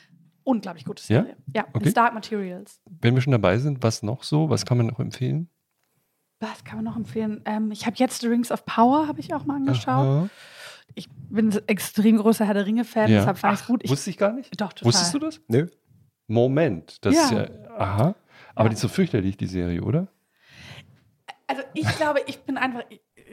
Unglaublich 0.44 0.84
gute? 0.84 1.00
Serie. 1.00 1.36
Ja, 1.54 1.66
Okay. 1.72 1.86
in 1.86 1.94
Dark 1.94 2.14
Materials. 2.14 2.80
Wenn 3.00 3.14
wir 3.14 3.22
schon 3.22 3.30
dabei 3.30 3.58
sind, 3.58 3.80
was 3.84 4.02
noch 4.02 4.24
so? 4.24 4.50
Was 4.50 4.66
kann 4.66 4.76
man 4.76 4.88
noch 4.88 4.98
empfehlen? 4.98 5.48
Was 6.40 6.64
kann 6.64 6.74
man 6.78 6.84
noch 6.84 6.96
empfehlen? 6.96 7.42
Ähm, 7.44 7.70
ich 7.70 7.86
habe 7.86 7.94
jetzt 7.98 8.22
The 8.22 8.26
Rings 8.26 8.50
of 8.50 8.64
Power, 8.66 9.06
habe 9.06 9.20
ich 9.20 9.32
auch 9.32 9.44
mal 9.44 9.54
angeschaut. 9.54 9.86
Aha. 9.88 10.28
Ich 10.94 11.08
bin 11.30 11.50
ein 11.52 11.60
extrem 11.68 12.16
großer 12.18 12.44
Herr 12.46 12.54
der 12.54 12.66
Ringe-Fan, 12.66 13.10
Ja. 13.10 13.18
deshalb 13.20 13.38
fand 13.38 13.54
ich 13.54 13.60
es 13.60 13.66
gut. 13.66 13.80
Ich, 13.84 13.90
Wusste 13.90 14.10
ich 14.10 14.18
gar 14.18 14.32
nicht? 14.32 14.60
doch, 14.60 14.72
total. 14.72 14.86
Wusstest 14.86 15.14
du 15.14 15.18
das? 15.18 15.40
Nö. 15.48 15.66
Moment, 16.28 17.04
das 17.04 17.14
Ja. 17.14 17.22
ist 17.24 17.30
ja, 17.32 17.46
aha. 17.78 18.14
Aber 18.54 18.64
Ja. 18.64 18.68
die 18.70 18.74
ist 18.74 18.80
so 18.80 18.88
fürchterlich, 18.88 19.36
die 19.36 19.46
Serie, 19.46 19.82
oder? 19.82 20.08
Also 21.46 21.62
ich 21.74 21.86
glaube, 21.96 22.20
ich 22.26 22.38
bin 22.42 22.56
einfach, 22.56 22.82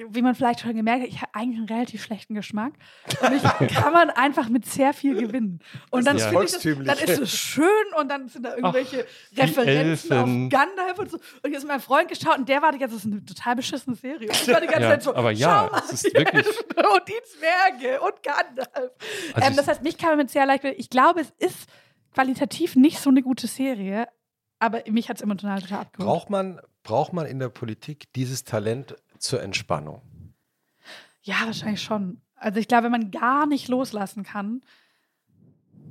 wie 0.10 0.22
man 0.22 0.36
vielleicht 0.36 0.62
schon 0.62 0.74
gemerkt 0.76 1.02
hat, 1.04 1.10
ich 1.10 1.22
habe 1.22 1.32
eigentlich 1.34 1.58
einen 1.60 1.68
relativ 1.68 2.04
schlechten 2.04 2.34
Geschmack. 2.36 2.74
Und 3.22 3.34
ich 3.34 3.44
kann 3.76 3.94
man 3.94 4.10
einfach 4.10 4.50
mit 4.50 4.66
sehr 4.66 4.94
viel 4.94 5.16
gewinnen. 5.20 5.60
Und 5.92 6.06
dann 6.08 6.16
ist 6.18 6.26
finde 6.26 6.46
ich 6.46 6.52
das, 6.52 6.62
dann 6.64 6.98
ist 6.98 7.20
es 7.20 7.32
schön 7.38 7.66
und 7.98 8.10
dann 8.10 8.28
sind 8.30 8.44
da 8.46 8.56
irgendwelche 8.56 9.06
Referenzen 9.36 10.12
auf. 10.18 10.26
Gandalf 10.50 11.00
und 11.00 11.12
so. 11.12 11.18
Und 11.44 11.52
jetzt 11.52 11.64
ist 11.64 11.68
mein 11.68 11.80
Freund 11.80 12.10
geschaut 12.10 12.38
und 12.38 12.48
der 12.50 12.62
war 12.62 12.72
die 12.72 12.78
ganze 12.78 12.96
Zeit, 12.96 13.06
das 13.06 13.12
ist 13.12 13.12
eine 13.14 13.26
total 13.26 13.56
beschissene 13.56 13.96
Serie. 13.96 14.30
Und 14.30 14.42
ich 14.42 14.48
war 14.48 14.62
die 14.62 14.68
ganze 14.68 14.82
Ja, 14.84 14.90
Zeit 14.92 15.04
so, 15.04 15.16
aber 15.16 15.32
ja, 15.32 15.70
schau 15.72 15.76
mal, 15.76 15.94
ist 15.94 16.04
wirklich- 16.14 16.48
und 16.78 17.08
die 17.08 17.22
Zwerge 17.38 18.02
und 18.02 18.24
Gandalf. 18.24 18.70
Also 19.34 19.48
ähm, 19.48 19.52
ich- 19.52 19.56
das 19.58 19.68
heißt, 19.68 19.84
mich 19.84 19.98
kann 19.98 20.10
man 20.10 20.18
mit 20.20 20.30
sehr 20.30 20.46
leicht, 20.46 20.64
ich 20.64 20.90
glaube, 20.90 21.22
es 21.22 21.32
ist 21.40 21.68
qualitativ 22.14 22.76
nicht 22.76 23.00
so 23.00 23.10
eine 23.10 23.22
gute 23.22 23.48
Serie, 23.48 24.08
aber 24.60 24.82
mich 24.90 25.10
hat 25.10 25.18
es 25.18 25.22
emotional 25.22 25.62
total 25.62 25.80
abgeholt. 25.82 26.08
Braucht 26.10 26.30
man, 26.30 26.60
braucht 26.84 27.14
man 27.14 27.26
in 27.26 27.40
der 27.40 27.50
Politik 27.50 28.12
dieses 28.14 28.44
Talent 28.44 28.96
zur 29.20 29.42
Entspannung? 29.42 30.02
Ja, 31.22 31.36
wahrscheinlich 31.46 31.82
schon. 31.82 32.22
Also 32.36 32.60
ich 32.60 32.68
glaube, 32.68 32.86
wenn 32.86 32.92
man 32.92 33.12
gar 33.12 33.46
nicht 33.46 33.68
loslassen 33.68 34.24
kann, 34.24 34.62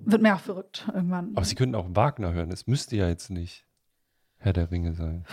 wird 0.04 0.22
mir 0.22 0.34
auch 0.34 0.40
verrückt 0.40 0.88
irgendwann. 0.92 1.32
Aber 1.36 1.44
sie 1.44 1.54
könnten 1.54 1.74
auch 1.74 1.86
Wagner 1.90 2.32
hören. 2.32 2.50
Es 2.50 2.66
müsste 2.66 2.96
ja 2.96 3.08
jetzt 3.08 3.30
nicht 3.30 3.66
Herr 4.38 4.52
der 4.52 4.70
Ringe 4.70 4.94
sein. 4.94 5.26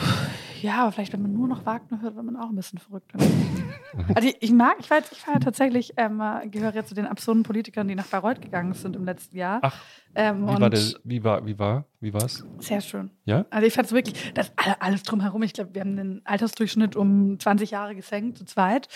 Ja, 0.65 0.81
aber 0.81 0.91
vielleicht, 0.91 1.13
wenn 1.13 1.21
man 1.21 1.33
nur 1.33 1.47
noch 1.47 1.65
Wagner 1.65 2.01
hört, 2.01 2.15
wird 2.15 2.25
man 2.25 2.35
auch 2.37 2.49
ein 2.49 2.55
bisschen 2.55 2.79
verrückt. 2.79 3.11
also 4.15 4.27
ich, 4.27 4.37
ich 4.39 4.51
mag, 4.51 4.75
ich 4.79 4.89
weiß, 4.89 5.11
ich 5.11 5.25
war 5.27 5.35
ja 5.35 5.39
tatsächlich, 5.39 5.93
ähm, 5.97 6.19
äh, 6.21 6.47
gehöre 6.47 6.73
jetzt 6.73 6.89
zu 6.89 6.95
den 6.95 7.05
absurden 7.05 7.43
Politikern, 7.43 7.87
die 7.87 7.93
nach 7.95 8.07
Bayreuth 8.07 8.41
gegangen 8.41 8.73
sind 8.73 8.95
im 8.95 9.05
letzten 9.05 9.37
Jahr. 9.37 9.59
Ach, 9.61 9.79
ähm, 10.15 10.47
Wie 10.47 10.51
und 10.51 10.61
war 10.61 10.69
der, 10.69 10.81
wie 11.03 11.23
war, 11.23 11.45
wie 11.45 11.59
war, 11.59 11.85
wie 11.99 12.13
war's? 12.13 12.43
sehr 12.59 12.81
schön. 12.81 13.11
Ja? 13.25 13.45
Also 13.51 13.67
ich 13.67 13.73
fand 13.73 13.87
es 13.87 13.93
wirklich, 13.93 14.33
das 14.33 14.51
alle- 14.55 14.81
alles 14.81 15.03
drumherum. 15.03 15.43
Ich 15.43 15.53
glaube, 15.53 15.73
wir 15.75 15.81
haben 15.81 15.95
den 15.97 16.21
Altersdurchschnitt 16.25 16.95
um 16.95 17.39
20 17.39 17.71
Jahre 17.71 17.95
gesenkt, 17.95 18.37
zu 18.39 18.45
zweit. 18.45 18.87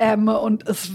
Ähm, 0.00 0.28
und 0.28 0.66
es 0.68 0.90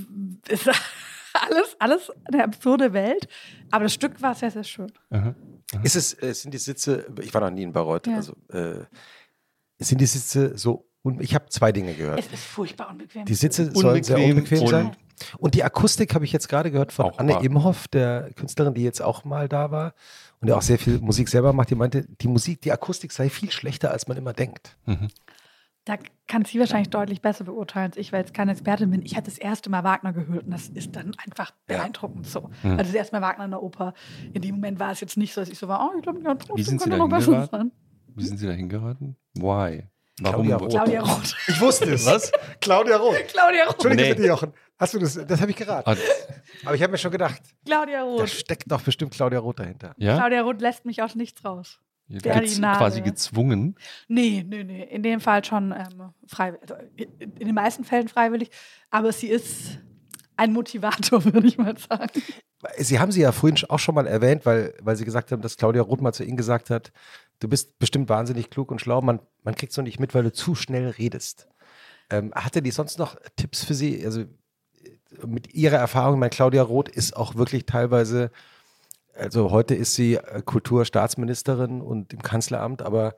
ist 0.50 0.68
alles, 1.34 1.76
alles 1.80 2.12
eine 2.26 2.44
absurde 2.44 2.94
Welt. 2.94 3.28
Aber 3.72 3.84
das 3.84 3.94
Stück 3.94 4.22
war 4.22 4.34
sehr, 4.36 4.52
sehr 4.52 4.64
schön. 4.64 4.92
Aha. 5.12 5.36
Ist 5.84 5.96
es, 5.96 6.14
äh, 6.22 6.34
sind 6.34 6.54
die 6.54 6.60
Sitze, 6.60 7.06
ich 7.22 7.34
war 7.34 7.42
noch 7.42 7.50
nie 7.50 7.64
in 7.64 7.74
Bayreuth, 7.74 8.08
Ja. 8.08 8.16
also 8.18 8.34
äh, 8.50 8.86
sind 9.84 10.02
die 10.02 10.06
Sitze 10.06 10.58
so, 10.58 10.86
und 11.02 11.22
ich 11.22 11.36
habe 11.36 11.46
zwei 11.50 11.72
Dinge 11.72 11.94
gehört. 11.94 12.20
Es 12.20 12.28
ist 12.28 12.44
furchtbar 12.44 12.90
unbequem. 12.90 13.26
Die 13.26 13.34
Sitze 13.36 13.72
sollen 13.74 14.04
sehr 14.04 14.16
Unbequem 14.18 14.38
unbequem 14.38 14.62
und- 14.62 14.68
sein. 14.70 14.92
Und 15.38 15.54
die 15.54 15.64
Akustik 15.64 16.16
habe 16.16 16.26
ich 16.26 16.32
jetzt 16.32 16.50
gerade 16.50 16.72
gehört 16.72 16.92
von 16.92 17.06
Auch 17.06 17.20
Anne 17.20 17.36
wahr. 17.36 17.44
Imhoff, 17.44 17.88
der 17.88 18.32
Künstlerin, 18.36 18.74
die 18.74 18.84
jetzt 18.84 19.02
auch 19.02 19.24
mal 19.24 19.48
da 19.48 19.70
war 19.72 19.94
und 20.42 20.48
der 20.48 20.58
auch 20.58 20.62
sehr 20.64 20.80
viel 20.80 21.00
Musik 21.00 21.30
selber 21.30 21.54
macht. 21.54 21.70
Die 21.70 21.76
meinte, 21.76 22.06
die 22.22 22.28
Musik, 22.28 22.62
die 22.62 22.72
Akustik 22.72 23.12
sei 23.12 23.30
viel 23.30 23.52
schlechter, 23.52 23.92
als 23.92 24.08
man 24.08 24.18
immer 24.18 24.34
denkt. 24.34 24.76
Da 25.86 25.98
kann 26.28 26.46
sie 26.46 26.60
wahrscheinlich 26.60 26.90
deutlich 26.90 27.22
besser 27.22 27.44
beurteilen 27.44 27.88
als 27.92 27.98
ich, 27.98 28.12
weil 28.12 28.24
ich 28.26 28.34
keine 28.34 28.52
Expertin 28.54 28.90
bin. 28.90 29.02
Ich 29.04 29.16
hatte 29.16 29.30
das 29.30 29.38
erste 29.38 29.70
Mal 29.70 29.84
Wagner 29.84 30.14
gehört 30.14 30.46
und 30.46 30.52
das 30.52 30.68
ist 30.70 30.96
dann 30.96 31.14
einfach 31.26 31.52
Ja. 31.70 31.78
beeindruckend 31.78 32.26
so. 32.26 32.50
Also 32.64 32.78
das 32.78 32.94
erste 32.94 33.16
Mal 33.16 33.22
Wagner 33.22 33.46
in 33.46 33.52
der 33.52 33.62
Oper. 33.62 33.94
In 34.34 34.42
dem 34.42 34.56
Moment 34.56 34.80
war 34.80 34.92
es 34.92 35.00
jetzt 35.02 35.18
nicht 35.18 35.34
so, 35.34 35.42
dass 35.42 35.50
ich 35.50 35.60
so 35.60 35.68
war, 35.68 35.86
oh, 35.86 35.96
ich 35.98 36.04
glaube, 36.04 36.22
ja, 36.24 36.34
trotzdem 36.36 36.58
Wie 36.58 36.64
sind 36.64 36.82
Sie 36.82 36.90
könnte 36.90 36.98
da 36.98 37.04
noch 37.04 37.10
besser 37.10 37.48
sein. 37.52 37.72
Wie 38.16 38.24
sind 38.24 38.38
Sie 38.38 38.48
da 38.48 38.54
hingeraten? 38.54 39.16
Why? 39.36 39.84
Warum? 40.22 40.46
Claudia 40.46 40.58
Roth. 40.58 40.70
Claudia 40.72 41.02
Roth. 41.02 41.36
Ich 41.48 41.60
wusste 41.62 41.86
es. 41.94 42.06
Was? 42.06 42.32
Claudia 42.62 42.98
Roth. 42.98 43.16
Claudia 43.30 43.64
Roth. 43.66 43.74
Entschuldige 43.74 44.04
Nee. 44.04 44.14
bitte, 44.14 44.28
Jochen. 44.28 44.54
Hast 44.78 44.94
du 44.94 45.00
das? 45.00 45.14
Das 45.26 45.42
habe 45.42 45.52
ich 45.52 45.58
geraten. 45.58 45.90
Ah, 45.90 45.96
Aber 46.66 46.76
ich 46.76 46.82
habe 46.84 46.92
mir 46.92 46.98
schon 46.98 47.12
gedacht, 47.12 47.42
Claudia 47.66 47.98
da 48.00 48.04
Roth. 48.04 48.30
steckt 48.30 48.70
doch 48.72 48.82
bestimmt 48.82 49.12
Claudia 49.14 49.40
Roth 49.40 49.60
dahinter. 49.60 49.94
ja? 49.98 50.18
Claudia 50.18 50.42
Roth 50.42 50.62
lässt 50.62 50.86
mich 50.86 51.02
aus 51.02 51.16
nichts 51.16 51.44
raus. 51.44 51.80
Der 52.08 52.44
gez- 52.44 52.60
quasi 52.78 53.02
gezwungen. 53.02 53.76
Nee, 54.08 54.46
nee, 54.48 54.64
nee. 54.64 54.84
In 54.84 55.02
dem 55.04 55.20
Fall 55.22 55.44
schon 55.44 55.72
ähm, 55.72 56.12
freiwillig. 56.28 56.62
Also 56.70 56.76
in 56.96 57.32
in 57.40 57.46
den 57.48 57.56
meisten 57.56 57.84
Fällen 57.84 58.08
freiwillig. 58.08 58.52
Aber 58.92 59.12
sie 59.14 59.28
ist 59.28 59.80
ein 60.36 60.52
Motivator, 60.54 61.24
würde 61.34 61.48
ich 61.48 61.58
mal 61.58 61.76
sagen. 61.78 62.12
Sie 62.78 63.00
haben 63.00 63.12
sie 63.12 63.22
ja 63.22 63.32
vorhin 63.32 63.58
auch 63.70 63.80
schon 63.80 63.96
mal 63.96 64.06
erwähnt, 64.08 64.46
weil, 64.46 64.74
weil 64.82 64.96
Sie 64.96 65.04
gesagt 65.06 65.32
haben, 65.32 65.42
dass 65.42 65.58
Claudia 65.58 65.82
Roth 65.82 66.02
mal 66.02 66.14
zu 66.14 66.24
Ihnen 66.24 66.38
gesagt 66.38 66.70
hat, 66.70 66.92
du 67.44 67.50
bist 67.50 67.78
bestimmt 67.78 68.08
wahnsinnig 68.10 68.50
klug 68.50 68.72
und 68.72 68.80
schlau, 68.80 69.02
man, 69.02 69.20
man 69.44 69.56
kriegt 69.56 69.72
es 69.72 69.78
noch 69.78 69.84
nicht 69.84 70.00
mit, 70.00 70.16
weil 70.16 70.24
du 70.24 70.32
zu 70.32 70.56
schnell 70.56 70.90
redest. 70.90 71.48
Ähm, 72.10 72.32
hatte 72.34 72.62
die 72.62 72.72
sonst 72.72 72.98
noch 72.98 73.18
Tipps 73.36 73.64
für 73.64 73.74
Sie? 73.74 74.04
Also 74.06 74.22
äh, 74.22 74.28
mit 75.26 75.54
Ihrer 75.54 75.78
Erfahrung, 75.78 76.20
mein 76.20 76.30
Claudia 76.30 76.64
Roth 76.64 76.90
ist 76.90 77.16
auch 77.16 77.36
wirklich 77.36 77.66
teilweise, 77.66 78.32
also 79.14 79.52
heute 79.52 79.76
ist 79.76 79.96
sie 79.96 80.16
äh, 80.16 80.42
Kulturstaatsministerin 80.44 81.82
und 81.82 82.14
im 82.14 82.22
Kanzleramt, 82.22 82.82
aber 82.82 83.16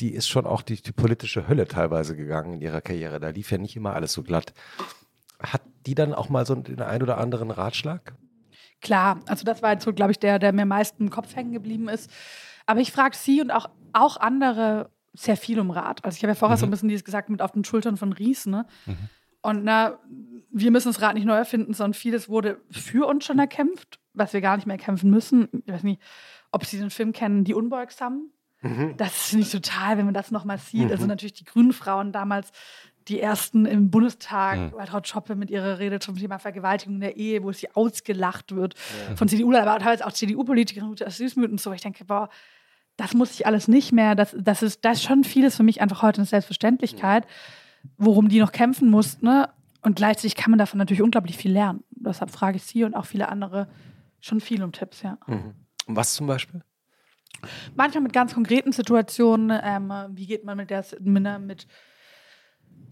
die 0.00 0.12
ist 0.12 0.28
schon 0.28 0.46
auch 0.46 0.62
durch 0.62 0.82
die 0.82 0.92
politische 0.92 1.48
Hölle 1.48 1.66
teilweise 1.66 2.16
gegangen 2.16 2.54
in 2.54 2.60
ihrer 2.60 2.80
Karriere. 2.80 3.20
Da 3.20 3.30
lief 3.30 3.50
ja 3.50 3.58
nicht 3.58 3.76
immer 3.76 3.94
alles 3.94 4.12
so 4.12 4.22
glatt. 4.22 4.52
Hat 5.42 5.62
die 5.86 5.94
dann 5.94 6.14
auch 6.14 6.28
mal 6.28 6.44
so 6.44 6.54
den 6.54 6.80
ein 6.80 7.02
oder 7.02 7.18
anderen 7.18 7.50
Ratschlag? 7.50 8.14
Klar, 8.82 9.20
also 9.26 9.44
das 9.44 9.62
war 9.62 9.72
jetzt 9.72 9.84
so, 9.84 9.92
glaube 9.92 10.12
ich, 10.12 10.18
der, 10.18 10.38
der 10.38 10.52
mir 10.52 10.62
am 10.62 10.68
meisten 10.68 11.04
im 11.04 11.10
Kopf 11.10 11.36
hängen 11.36 11.52
geblieben 11.52 11.88
ist. 11.88 12.10
Aber 12.70 12.78
ich 12.78 12.92
frage 12.92 13.16
sie 13.16 13.40
und 13.40 13.50
auch, 13.50 13.68
auch 13.92 14.16
andere 14.16 14.90
sehr 15.12 15.36
viel 15.36 15.58
um 15.58 15.72
Rat. 15.72 16.04
Also 16.04 16.14
ich 16.16 16.22
habe 16.22 16.30
ja 16.30 16.34
vorher 16.36 16.56
so 16.56 16.66
ein 16.66 16.70
bisschen 16.70 16.88
dieses 16.88 17.02
gesagt 17.04 17.28
mit 17.28 17.42
auf 17.42 17.50
den 17.50 17.64
Schultern 17.64 17.96
von 17.96 18.12
Ries, 18.12 18.46
ne? 18.46 18.64
Und 19.42 19.64
na, 19.64 19.98
wir 20.50 20.70
müssen 20.70 20.86
das 20.88 21.02
Rad 21.02 21.14
nicht 21.14 21.24
neu 21.26 21.34
erfinden, 21.34 21.74
sondern 21.74 21.94
vieles 21.94 22.28
wurde 22.28 22.60
für 22.70 23.08
uns 23.08 23.24
schon 23.24 23.40
erkämpft, 23.40 23.98
was 24.14 24.32
wir 24.32 24.40
gar 24.40 24.54
nicht 24.54 24.66
mehr 24.66 24.76
kämpfen 24.76 25.10
müssen. 25.10 25.48
Ich 25.66 25.72
weiß 25.72 25.82
nicht, 25.82 26.00
ob 26.52 26.64
Sie 26.64 26.78
den 26.78 26.90
Film 26.90 27.12
kennen, 27.12 27.42
Die 27.42 27.54
Unbeugsamen. 27.54 28.30
Das 28.98 29.30
finde 29.30 29.46
ich 29.46 29.50
total, 29.50 29.98
wenn 29.98 30.04
man 30.04 30.14
das 30.14 30.30
nochmal 30.30 30.58
sieht. 30.58 30.92
Also 30.92 31.06
natürlich 31.06 31.32
die 31.32 31.44
grünen 31.44 31.72
Frauen 31.72 32.12
damals, 32.12 32.52
die 33.08 33.18
ersten 33.18 33.66
im 33.66 33.90
Bundestag, 33.90 34.58
Mhm. 34.58 34.72
Waltraud 34.74 35.08
Schoppe 35.08 35.34
mit 35.34 35.50
ihrer 35.50 35.80
Rede 35.80 35.98
zum 35.98 36.16
Thema 36.16 36.38
Vergewaltigung 36.38 37.00
der 37.00 37.16
Ehe, 37.16 37.42
wo 37.42 37.50
sie 37.50 37.68
ausgelacht 37.74 38.54
wird 38.54 38.74
von 39.16 39.26
CDU, 39.26 39.52
aber 39.54 39.78
teilweise 39.78 40.06
auch 40.06 40.12
CDU-Politikerin 40.12 40.94
Süßmüth 40.94 41.50
und 41.50 41.60
so. 41.60 41.72
Ich 41.72 41.80
denke, 41.80 42.04
boah, 42.04 42.28
das 43.00 43.14
muss 43.14 43.32
ich 43.32 43.46
alles 43.46 43.66
nicht 43.66 43.92
mehr. 43.92 44.14
Das, 44.14 44.36
das, 44.38 44.62
ist, 44.62 44.84
das 44.84 44.98
ist 44.98 45.04
schon 45.04 45.24
vieles 45.24 45.56
für 45.56 45.62
mich 45.62 45.80
einfach 45.80 46.02
heute 46.02 46.18
eine 46.18 46.26
Selbstverständlichkeit, 46.26 47.26
worum 47.96 48.28
die 48.28 48.38
noch 48.40 48.52
kämpfen 48.52 48.90
mussten. 48.90 49.24
Ne? 49.24 49.48
Und 49.80 49.96
gleichzeitig 49.96 50.34
kann 50.36 50.50
man 50.50 50.58
davon 50.58 50.76
natürlich 50.76 51.00
unglaublich 51.00 51.38
viel 51.38 51.52
lernen. 51.52 51.82
Deshalb 51.90 52.30
frage 52.30 52.56
ich 52.58 52.64
Sie 52.64 52.84
und 52.84 52.94
auch 52.94 53.06
viele 53.06 53.28
andere 53.30 53.68
schon 54.20 54.40
viel 54.40 54.62
um 54.62 54.72
Tipps, 54.72 55.00
ja. 55.02 55.16
Und 55.86 55.96
was 55.96 56.12
zum 56.12 56.26
Beispiel? 56.26 56.62
Manchmal 57.74 58.02
mit 58.02 58.12
ganz 58.12 58.34
konkreten 58.34 58.72
Situationen. 58.72 59.58
Ähm, 59.64 59.90
wie 60.10 60.26
geht 60.26 60.44
man 60.44 60.58
mit 60.58 60.68
der, 60.68 60.84
mit, 61.00 61.24
der- 61.24 61.38
mit 61.38 61.66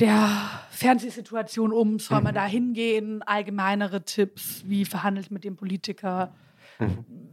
der 0.00 0.30
Fernsehsituation 0.70 1.70
um? 1.72 1.98
Soll 1.98 2.22
man 2.22 2.34
da 2.34 2.46
hingehen? 2.46 3.22
Allgemeinere 3.22 4.04
Tipps. 4.04 4.62
Wie 4.66 4.86
verhandelt 4.86 5.30
mit 5.30 5.44
dem 5.44 5.56
Politiker? 5.56 6.32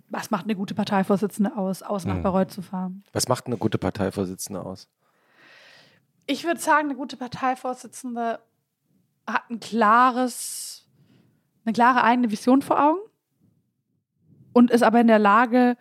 Was 0.09 0.29
macht 0.31 0.45
eine 0.45 0.55
gute 0.55 0.75
Parteivorsitzende 0.75 1.55
aus, 1.57 1.81
aus 1.81 2.05
nach 2.05 2.15
Mhm. 2.15 2.23
Bayreuth 2.23 2.51
zu 2.51 2.61
fahren? 2.61 3.03
Was 3.13 3.27
macht 3.27 3.47
eine 3.47 3.57
gute 3.57 3.77
Parteivorsitzende 3.77 4.61
aus? 4.63 4.88
Ich 6.27 6.43
würde 6.43 6.59
sagen, 6.59 6.89
eine 6.89 6.95
gute 6.95 7.17
Parteivorsitzende 7.17 8.39
hat 9.27 9.49
ein 9.49 9.59
klares, 9.59 10.88
eine 11.65 11.73
klare 11.73 12.03
eigene 12.03 12.31
Vision 12.31 12.61
vor 12.61 12.83
Augen 12.83 12.99
und 14.53 14.71
ist 14.71 14.83
aber 14.83 15.01
in 15.01 15.07
der 15.07 15.19
Lage, 15.19 15.77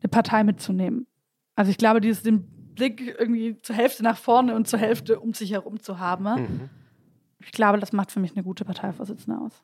eine 0.00 0.08
Partei 0.10 0.44
mitzunehmen. 0.44 1.06
Also 1.56 1.70
ich 1.70 1.78
glaube, 1.78 2.00
dieses 2.00 2.22
den 2.22 2.42
Blick 2.74 3.00
irgendwie 3.18 3.60
zur 3.62 3.76
Hälfte 3.76 4.02
nach 4.02 4.18
vorne 4.18 4.54
und 4.54 4.68
zur 4.68 4.78
Hälfte 4.78 5.20
um 5.20 5.32
sich 5.32 5.52
herum 5.52 5.80
zu 5.80 5.98
haben. 5.98 6.24
Mhm. 6.24 6.70
Ich 7.40 7.52
glaube, 7.52 7.78
das 7.78 7.92
macht 7.92 8.10
für 8.10 8.20
mich 8.20 8.32
eine 8.34 8.42
gute 8.42 8.64
Parteivorsitzende 8.64 9.38
aus. 9.40 9.62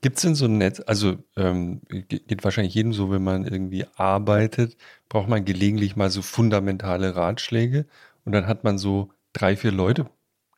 Gibt 0.00 0.16
es 0.16 0.22
denn 0.22 0.34
so 0.34 0.46
ein 0.46 0.58
Netz, 0.58 0.82
also 0.86 1.16
ähm, 1.36 1.80
ge- 1.88 2.20
geht 2.20 2.44
wahrscheinlich 2.44 2.74
jedem 2.74 2.92
so, 2.92 3.10
wenn 3.10 3.22
man 3.24 3.44
irgendwie 3.44 3.86
arbeitet, 3.96 4.76
braucht 5.08 5.28
man 5.28 5.44
gelegentlich 5.44 5.96
mal 5.96 6.10
so 6.10 6.22
fundamentale 6.22 7.14
Ratschläge 7.16 7.86
und 8.24 8.32
dann 8.32 8.46
hat 8.46 8.64
man 8.64 8.78
so 8.78 9.10
drei, 9.32 9.56
vier 9.56 9.72
Leute, 9.72 10.06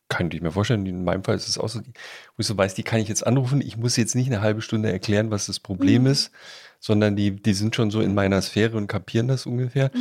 kann 0.09 0.31
ich 0.31 0.41
mir 0.41 0.51
vorstellen, 0.51 0.85
in 0.85 1.03
meinem 1.03 1.23
Fall 1.23 1.35
ist 1.35 1.47
es 1.47 1.57
auch 1.57 1.67
so, 1.69 1.79
wo 1.81 1.83
ich 2.39 2.47
so 2.47 2.57
weiß, 2.57 2.75
die 2.75 2.83
kann 2.83 2.99
ich 2.99 3.09
jetzt 3.09 3.27
anrufen, 3.27 3.61
ich 3.61 3.77
muss 3.77 3.97
jetzt 3.97 4.15
nicht 4.15 4.27
eine 4.27 4.41
halbe 4.41 4.61
Stunde 4.61 4.91
erklären, 4.91 5.31
was 5.31 5.47
das 5.47 5.59
Problem 5.59 6.03
Mhm. 6.03 6.07
ist, 6.09 6.31
sondern 6.79 7.15
die, 7.15 7.31
die 7.31 7.53
sind 7.53 7.75
schon 7.75 7.91
so 7.91 8.01
in 8.01 8.13
meiner 8.15 8.41
Sphäre 8.41 8.77
und 8.77 8.87
kapieren 8.87 9.27
das 9.27 9.45
ungefähr. 9.45 9.91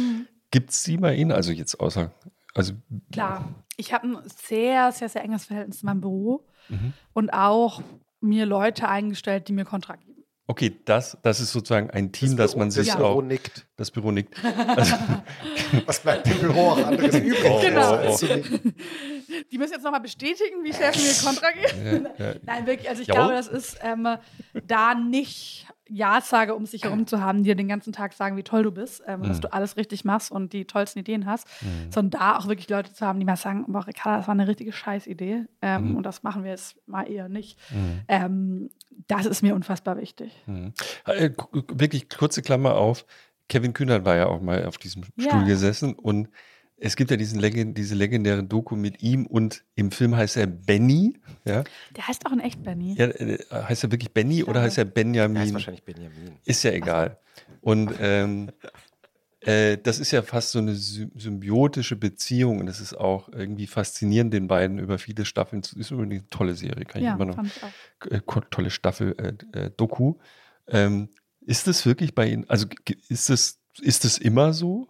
Gibt 0.50 0.70
es 0.70 0.82
die 0.84 0.96
bei 0.96 1.14
Ihnen? 1.16 1.32
Also 1.32 1.50
jetzt 1.52 1.80
außer, 1.80 2.12
also 2.54 2.74
Klar. 3.10 3.44
Ich 3.78 3.92
habe 3.92 4.06
ein 4.06 4.18
sehr, 4.46 4.92
sehr, 4.92 5.08
sehr 5.08 5.22
enges 5.24 5.44
Verhältnis 5.44 5.80
zu 5.80 5.86
meinem 5.86 6.00
Büro 6.00 6.46
Mhm. 6.68 6.92
und 7.12 7.30
auch 7.30 7.82
mir 8.26 8.46
Leute 8.46 8.88
eingestellt, 8.88 9.48
die 9.48 9.52
mir 9.52 9.64
Kontra 9.64 9.96
geben. 9.96 10.24
okay, 10.48 10.76
das, 10.84 11.16
das 11.22 11.40
ist 11.40 11.52
sozusagen 11.52 11.90
ein 11.90 12.12
Team, 12.12 12.36
das, 12.36 12.54
man 12.56 12.70
sich 12.70 12.86
das 12.88 12.96
auch, 12.96 13.14
Büro 13.14 13.22
nickt. 13.22 13.66
das 13.76 13.90
Büro 13.90 14.10
nickt. 14.12 14.34
Also, 14.76 14.94
Was 15.86 16.00
bleibt 16.00 16.26
dem 16.26 16.38
Büro 16.38 16.70
auch 16.70 16.86
anderes 16.86 17.14
übrig? 17.20 17.60
Genau. 17.62 17.94
als 17.94 18.18
zu 18.18 18.26
nicken? 18.26 18.74
Die 19.50 19.58
müssen 19.58 19.72
jetzt 19.72 19.82
nochmal 19.82 20.00
bestätigen, 20.00 20.62
wie 20.62 20.72
Steffen 20.72 21.02
mir 21.02 21.14
Kontra 21.24 21.50
geht. 21.50 22.18
Ja, 22.18 22.26
ja. 22.26 22.34
Nein, 22.44 22.66
wirklich. 22.66 22.88
Also 22.88 23.02
ich 23.02 23.08
Jawohl. 23.08 23.20
glaube, 23.22 23.34
das 23.34 23.48
ist 23.48 23.78
ähm, 23.82 24.06
da 24.66 24.94
nicht 24.94 25.66
Ja-Sage, 25.88 26.54
um 26.54 26.66
sich 26.66 26.82
herum 26.84 27.06
zu 27.06 27.20
haben, 27.20 27.38
die 27.38 27.50
dir 27.50 27.54
den 27.54 27.68
ganzen 27.68 27.92
Tag 27.92 28.12
sagen, 28.12 28.36
wie 28.36 28.42
toll 28.42 28.62
du 28.64 28.72
bist, 28.72 29.02
ähm, 29.06 29.20
Mhm. 29.20 29.24
dass 29.28 29.40
du 29.40 29.52
alles 29.52 29.76
richtig 29.76 30.04
machst 30.04 30.32
und 30.32 30.52
die 30.52 30.64
tollsten 30.64 30.98
Ideen 30.98 31.26
hast, 31.26 31.46
sondern 31.90 32.10
da 32.20 32.36
auch 32.38 32.46
wirklich 32.48 32.68
Leute 32.68 32.92
zu 32.92 33.06
haben, 33.06 33.18
die 33.20 33.24
mal 33.26 33.36
sagen, 33.36 33.64
boah, 33.68 33.86
Ricarda, 33.86 34.18
das 34.18 34.26
war 34.28 34.32
eine 34.34 34.48
richtige 34.48 34.72
Scheißidee 34.72 35.44
ähm, 35.62 35.90
Mhm. 35.90 35.96
und 35.96 36.02
das 36.02 36.22
machen 36.22 36.42
wir 36.44 36.50
jetzt 36.50 36.76
mal 36.88 37.04
eher 37.10 37.28
nicht. 37.28 37.58
Ähm, 38.08 38.70
das 39.08 39.26
ist 39.26 39.42
mir 39.42 39.54
unfassbar 39.54 39.96
wichtig. 39.98 40.32
Mhm. 40.46 40.72
Äh, 41.04 41.30
Wirklich 41.72 42.08
kurze 42.08 42.42
Klammer 42.42 42.74
auf. 42.76 43.04
Kevin 43.48 43.72
Kühnert 43.72 44.04
war 44.04 44.16
ja 44.16 44.26
auch 44.26 44.40
mal 44.40 44.64
auf 44.66 44.78
diesem 44.78 45.04
Ja. 45.16 45.30
Stuhl 45.30 45.44
gesessen 45.44 45.94
und 45.94 46.28
es 46.78 46.96
gibt 46.96 47.10
ja 47.10 47.16
diesen 47.16 47.40
Legend, 47.40 47.76
diese 47.78 47.94
legendäre 47.94 48.44
Doku 48.44 48.76
mit 48.76 49.02
ihm 49.02 49.26
und 49.26 49.64
im 49.74 49.90
Film 49.90 50.14
heißt 50.16 50.36
er 50.36 50.46
Benny. 50.46 51.18
Ja, 51.44 51.64
Der 51.96 52.06
heißt 52.08 52.26
auch 52.26 52.32
in 52.32 52.40
echt 52.40 52.62
Benny. 52.62 52.94
ja 52.98 53.06
äh, 53.06 53.38
heißt 53.50 53.84
er 53.84 53.90
wirklich 53.92 54.12
Benny 54.12 54.44
oder 54.44 54.60
heißt 54.62 54.78
er 54.78 54.84
Benjamin? 54.84 55.34
Der 55.34 55.42
heißt 55.42 55.54
wahrscheinlich 55.54 55.84
Benjamin. 55.84 56.36
Ist 56.44 56.62
ja 56.64 56.72
egal. 56.72 57.18
Und 57.60 57.92
ähm, 58.00 58.50
äh, 59.40 59.78
das 59.78 59.98
ist 59.98 60.10
ja 60.10 60.22
fast 60.22 60.50
so 60.52 60.58
eine 60.58 60.74
sy 60.74 61.08
symbiotische 61.14 61.96
Beziehung 61.96 62.58
und 62.60 62.68
es 62.68 62.80
ist 62.80 62.94
auch 62.94 63.28
irgendwie 63.28 63.66
faszinierend, 63.66 64.32
den 64.34 64.48
beiden 64.48 64.78
über 64.78 64.98
viele 64.98 65.24
Staffeln. 65.24 65.62
zu- 65.62 65.78
Ist 65.78 65.90
übrigens 65.90 66.20
eine 66.22 66.30
tolle 66.30 66.54
Serie, 66.54 66.84
kann 66.84 67.00
ich 67.00 67.06
Ja, 67.06 67.14
immer 67.14 67.26
noch. 67.26 67.38
ich 67.44 67.62
auch. 67.62 68.10
Äh, 68.10 68.20
tolle 68.50 68.70
Staffel, 68.70 69.14
äh, 69.52 69.58
äh, 69.58 69.70
Doku. 69.76 70.14
Ähm, 70.68 71.08
ist 71.40 71.66
das 71.68 71.86
wirklich 71.86 72.14
bei 72.14 72.28
Ihnen, 72.28 72.48
also 72.48 72.66
ist 73.08 73.30
das, 73.30 73.60
ist 73.80 74.04
das 74.04 74.18
immer 74.18 74.52
so? 74.52 74.88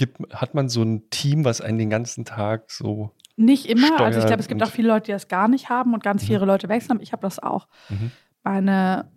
Gibt, 0.00 0.34
hat 0.34 0.54
man 0.54 0.70
so 0.70 0.82
ein 0.82 1.10
Team, 1.10 1.44
was 1.44 1.60
einen 1.60 1.76
den 1.76 1.90
ganzen 1.90 2.24
Tag 2.24 2.70
so. 2.70 3.10
Nicht 3.36 3.66
immer. 3.66 4.00
Also 4.00 4.18
ich 4.18 4.24
glaube, 4.24 4.40
es 4.40 4.48
gibt 4.48 4.62
auch 4.62 4.70
viele 4.70 4.88
Leute, 4.88 5.04
die 5.06 5.12
das 5.12 5.28
gar 5.28 5.46
nicht 5.46 5.68
haben 5.68 5.92
und 5.92 6.02
ganz 6.02 6.24
viele 6.24 6.46
Leute 6.46 6.70
wechseln. 6.70 6.92
Aber 6.92 7.02
ich 7.02 7.12
habe 7.12 7.20
das 7.20 7.38
auch. 7.38 7.68
Mhm. 7.90 8.10
Meine 8.42 9.10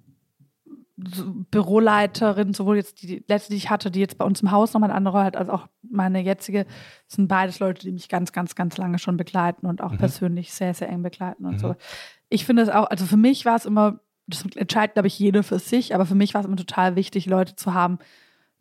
Büroleiterin, 0.97 2.53
sowohl 2.53 2.75
jetzt 2.75 3.01
die, 3.01 3.23
letzte, 3.29 3.51
die 3.51 3.57
ich 3.57 3.69
hatte, 3.69 3.91
die 3.91 4.01
jetzt 4.01 4.17
bei 4.17 4.25
uns 4.25 4.41
im 4.41 4.51
Haus 4.51 4.73
nochmal 4.73 4.89
eine 4.89 4.97
andere 4.97 5.23
hat, 5.23 5.37
als 5.37 5.47
auch 5.47 5.67
meine 5.81 6.19
jetzige, 6.19 6.65
sind 7.07 7.27
beides 7.29 7.59
Leute, 7.59 7.81
die 7.85 7.91
mich 7.93 8.09
ganz, 8.09 8.33
ganz, 8.33 8.55
ganz 8.55 8.77
lange 8.77 8.99
schon 8.99 9.15
begleiten 9.15 9.65
und 9.65 9.81
auch 9.81 9.91
Mhm. 9.93 9.97
persönlich 9.97 10.53
sehr, 10.53 10.73
sehr 10.73 10.89
eng 10.89 11.01
begleiten 11.01 11.45
und 11.45 11.53
Mhm. 11.53 11.59
so. 11.59 11.75
Ich 12.29 12.45
finde 12.45 12.63
es 12.63 12.69
auch, 12.69 12.89
also 12.89 13.05
für 13.05 13.17
mich 13.17 13.45
war 13.45 13.55
es 13.55 13.65
immer, 13.65 14.01
das 14.27 14.45
entscheidet, 14.55 14.95
glaube 14.95 15.07
ich, 15.07 15.17
jeder 15.17 15.43
für 15.43 15.59
sich, 15.59 15.95
aber 15.95 16.05
für 16.05 16.15
mich 16.15 16.33
war 16.33 16.41
es 16.41 16.47
immer 16.47 16.57
total 16.57 16.95
wichtig, 16.95 17.25
Leute 17.25 17.55
zu 17.55 17.73
haben, 17.73 17.99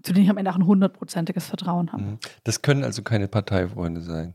zu 0.02 0.12
denen 0.12 0.24
ich 0.24 0.30
am 0.30 0.36
Ende 0.38 0.50
auch 0.50 0.56
ein 0.56 0.66
hundertprozentiges 0.66 1.46
Vertrauen 1.46 1.92
habe. 1.92 2.02
Mhm. 2.02 2.18
Das 2.44 2.62
können 2.62 2.84
also 2.84 3.02
keine 3.02 3.28
Parteifreunde 3.28 4.00
sein. 4.00 4.34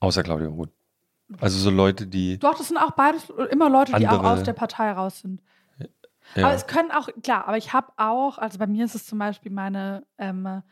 Außer 0.00 0.22
Claudia 0.22 0.48
Roth. 0.48 0.70
Also 1.40 1.58
so 1.58 1.70
Leute, 1.70 2.06
die. 2.06 2.38
Doch, 2.38 2.56
das 2.56 2.68
sind 2.68 2.78
auch 2.78 2.92
beides 2.92 3.30
immer 3.50 3.68
Leute, 3.68 3.92
die 3.98 4.08
auch 4.08 4.24
aus 4.24 4.42
der 4.44 4.54
Partei 4.54 4.90
raus 4.92 5.20
sind. 5.20 5.42
Ja. 6.34 6.44
Aber 6.46 6.54
es 6.54 6.66
können 6.66 6.90
auch, 6.90 7.08
klar, 7.22 7.48
aber 7.48 7.56
ich 7.56 7.72
habe 7.72 7.88
auch, 7.96 8.36
also 8.38 8.58
bei 8.58 8.66
mir 8.66 8.84
ist 8.84 8.94
es 8.94 9.06
zum 9.06 9.18
Beispiel 9.18 9.50
meine 9.50 10.04
ähm, 10.18 10.62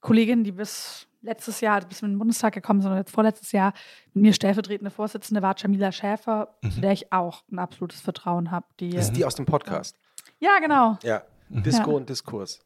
Kollegin, 0.00 0.44
die 0.44 0.52
bis 0.52 1.08
letztes 1.22 1.60
Jahr, 1.60 1.80
bis 1.80 2.00
wir 2.00 2.06
in 2.06 2.14
den 2.14 2.18
Bundestag 2.18 2.54
gekommen 2.54 2.80
sind, 2.80 2.90
oder 2.92 3.00
jetzt 3.00 3.12
vorletztes 3.12 3.52
Jahr, 3.52 3.72
mit 4.14 4.22
mir 4.22 4.32
stellvertretende 4.32 4.90
Vorsitzende 4.90 5.42
war 5.42 5.54
Jamila 5.58 5.90
Schäfer, 5.92 6.56
Mhm. 6.62 6.70
zu 6.70 6.80
der 6.80 6.92
ich 6.92 7.12
auch 7.12 7.42
ein 7.50 7.58
absolutes 7.58 8.00
Vertrauen 8.00 8.50
habe. 8.50 8.66
Das 8.78 9.06
ist 9.06 9.16
die 9.16 9.24
aus 9.24 9.34
dem 9.34 9.46
Podcast. 9.46 9.96
ja, 10.38 10.58
genau. 10.60 10.96
Ja. 11.02 11.22
Disco 11.50 11.90
Ja. 11.90 11.96
und 11.96 12.08
Diskurs. 12.08 12.60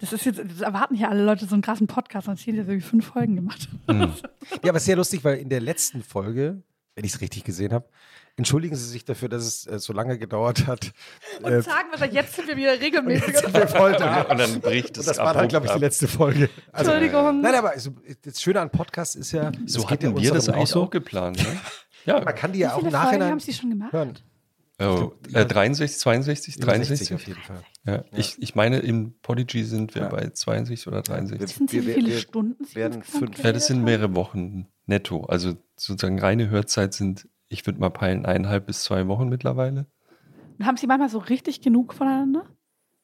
Das 0.00 0.12
ist 0.12 0.24
jetzt, 0.26 0.38
das 0.46 0.60
erwarten 0.60 0.94
hier 0.94 1.08
alle 1.10 1.24
Leute 1.24 1.46
so 1.46 1.54
einen 1.54 1.62
krassen 1.62 1.86
Podcast, 1.86 2.26
sonst 2.26 2.42
hier 2.42 2.54
irgendwie 2.54 2.80
fünf 2.80 3.06
Folgen 3.06 3.34
gemacht. 3.36 3.68
Mhm. 3.88 4.12
Ja, 4.62 4.70
aber 4.70 4.78
sehr 4.80 4.96
lustig, 4.96 5.24
weil 5.24 5.38
in 5.38 5.48
der 5.48 5.60
letzten 5.60 6.02
Folge, 6.02 6.62
wenn 6.94 7.04
ich 7.04 7.14
es 7.14 7.20
richtig 7.20 7.44
gesehen 7.44 7.72
habe, 7.72 7.88
entschuldigen 8.36 8.76
Sie 8.76 8.84
sich 8.88 9.04
dafür, 9.04 9.28
dass 9.28 9.44
es 9.44 9.66
äh, 9.66 9.78
so 9.78 9.92
lange 9.92 10.18
gedauert 10.18 10.66
hat. 10.66 10.92
Und 11.42 11.50
Äh, 11.52 11.62
sagen 11.62 11.88
wahrscheinlich, 11.90 12.16
jetzt 12.16 12.34
sind 12.36 12.46
wir 12.48 12.56
wieder 12.56 12.78
regelmäßig. 12.80 13.34
wir 13.52 13.72
wollten. 13.78 14.02
und 14.30 14.38
dann 14.40 14.60
bricht 14.60 14.98
es 14.98 15.06
das 15.06 15.18
war 15.18 15.32
dann, 15.34 15.48
glaube 15.48 15.66
ich, 15.66 15.72
die 15.72 15.78
letzte 15.78 16.06
Folge. 16.08 16.50
Also, 16.72 16.90
Entschuldigung. 16.92 17.40
Nein, 17.40 17.54
aber 17.54 17.70
also, 17.70 17.90
das 18.22 18.42
Schöne 18.42 18.60
an 18.60 18.70
Podcasts 18.70 19.14
ist 19.14 19.32
ja, 19.32 19.50
So 19.66 19.80
es 19.82 19.86
geht 19.88 20.02
ja 20.02 20.08
hatten 20.08 20.16
uns 20.18 20.22
wir 20.22 20.32
das 20.34 20.48
auch 20.76 20.90
geplant. 20.90 21.38
Ne? 21.38 21.60
Ja, 22.06 22.20
Man 22.22 22.34
kann 22.34 22.52
die 22.52 22.58
ja 22.58 22.68
Wie 22.68 22.72
auch 22.72 22.78
im 22.78 22.84
viele 22.86 22.92
Folgen 22.92 23.06
Nachhinein 23.06 23.30
haben 23.30 23.40
Sie 23.40 23.52
schon 23.54 23.70
gemacht? 23.70 23.92
hören. 23.92 24.18
Oh, 24.80 25.12
äh, 25.32 25.44
63, 25.46 25.98
62, 25.98 26.58
63. 26.58 27.14
auf 27.14 27.26
jeden 27.26 27.40
Fall. 27.42 27.62
Ja, 27.86 28.04
Ich, 28.16 28.36
ich 28.40 28.54
meine, 28.54 28.78
im 28.78 29.14
Podigy 29.22 29.64
sind 29.64 29.94
wir 29.94 30.02
Ja. 30.02 30.08
bei 30.08 30.28
62 30.30 30.86
oder 30.88 31.02
63. 31.02 31.40
Wissen 31.40 31.68
Sie, 31.68 31.86
wie 31.86 31.92
viele 31.92 32.08
wir 32.10 32.18
Stunden 32.18 32.64
Sie 32.64 32.74
werden 32.76 33.02
fünf- 33.02 33.42
Ja, 33.42 33.52
das 33.52 33.66
sind 33.66 33.82
mehrere 33.84 34.14
Wochen 34.14 34.66
netto. 34.86 35.24
Also 35.24 35.54
sozusagen 35.76 36.18
reine 36.18 36.48
Hörzeit 36.50 36.94
sind, 36.94 37.28
ich 37.48 37.66
würde 37.66 37.78
mal 37.80 37.90
peilen, 37.90 38.26
eineinhalb 38.26 38.66
bis 38.66 38.82
zwei 38.82 39.06
Wochen 39.06 39.28
mittlerweile. 39.28 39.86
Und 40.58 40.66
haben 40.66 40.76
Sie 40.76 40.86
manchmal 40.86 41.08
so 41.08 41.18
richtig 41.18 41.60
genug 41.60 41.94
voneinander? 41.94 42.44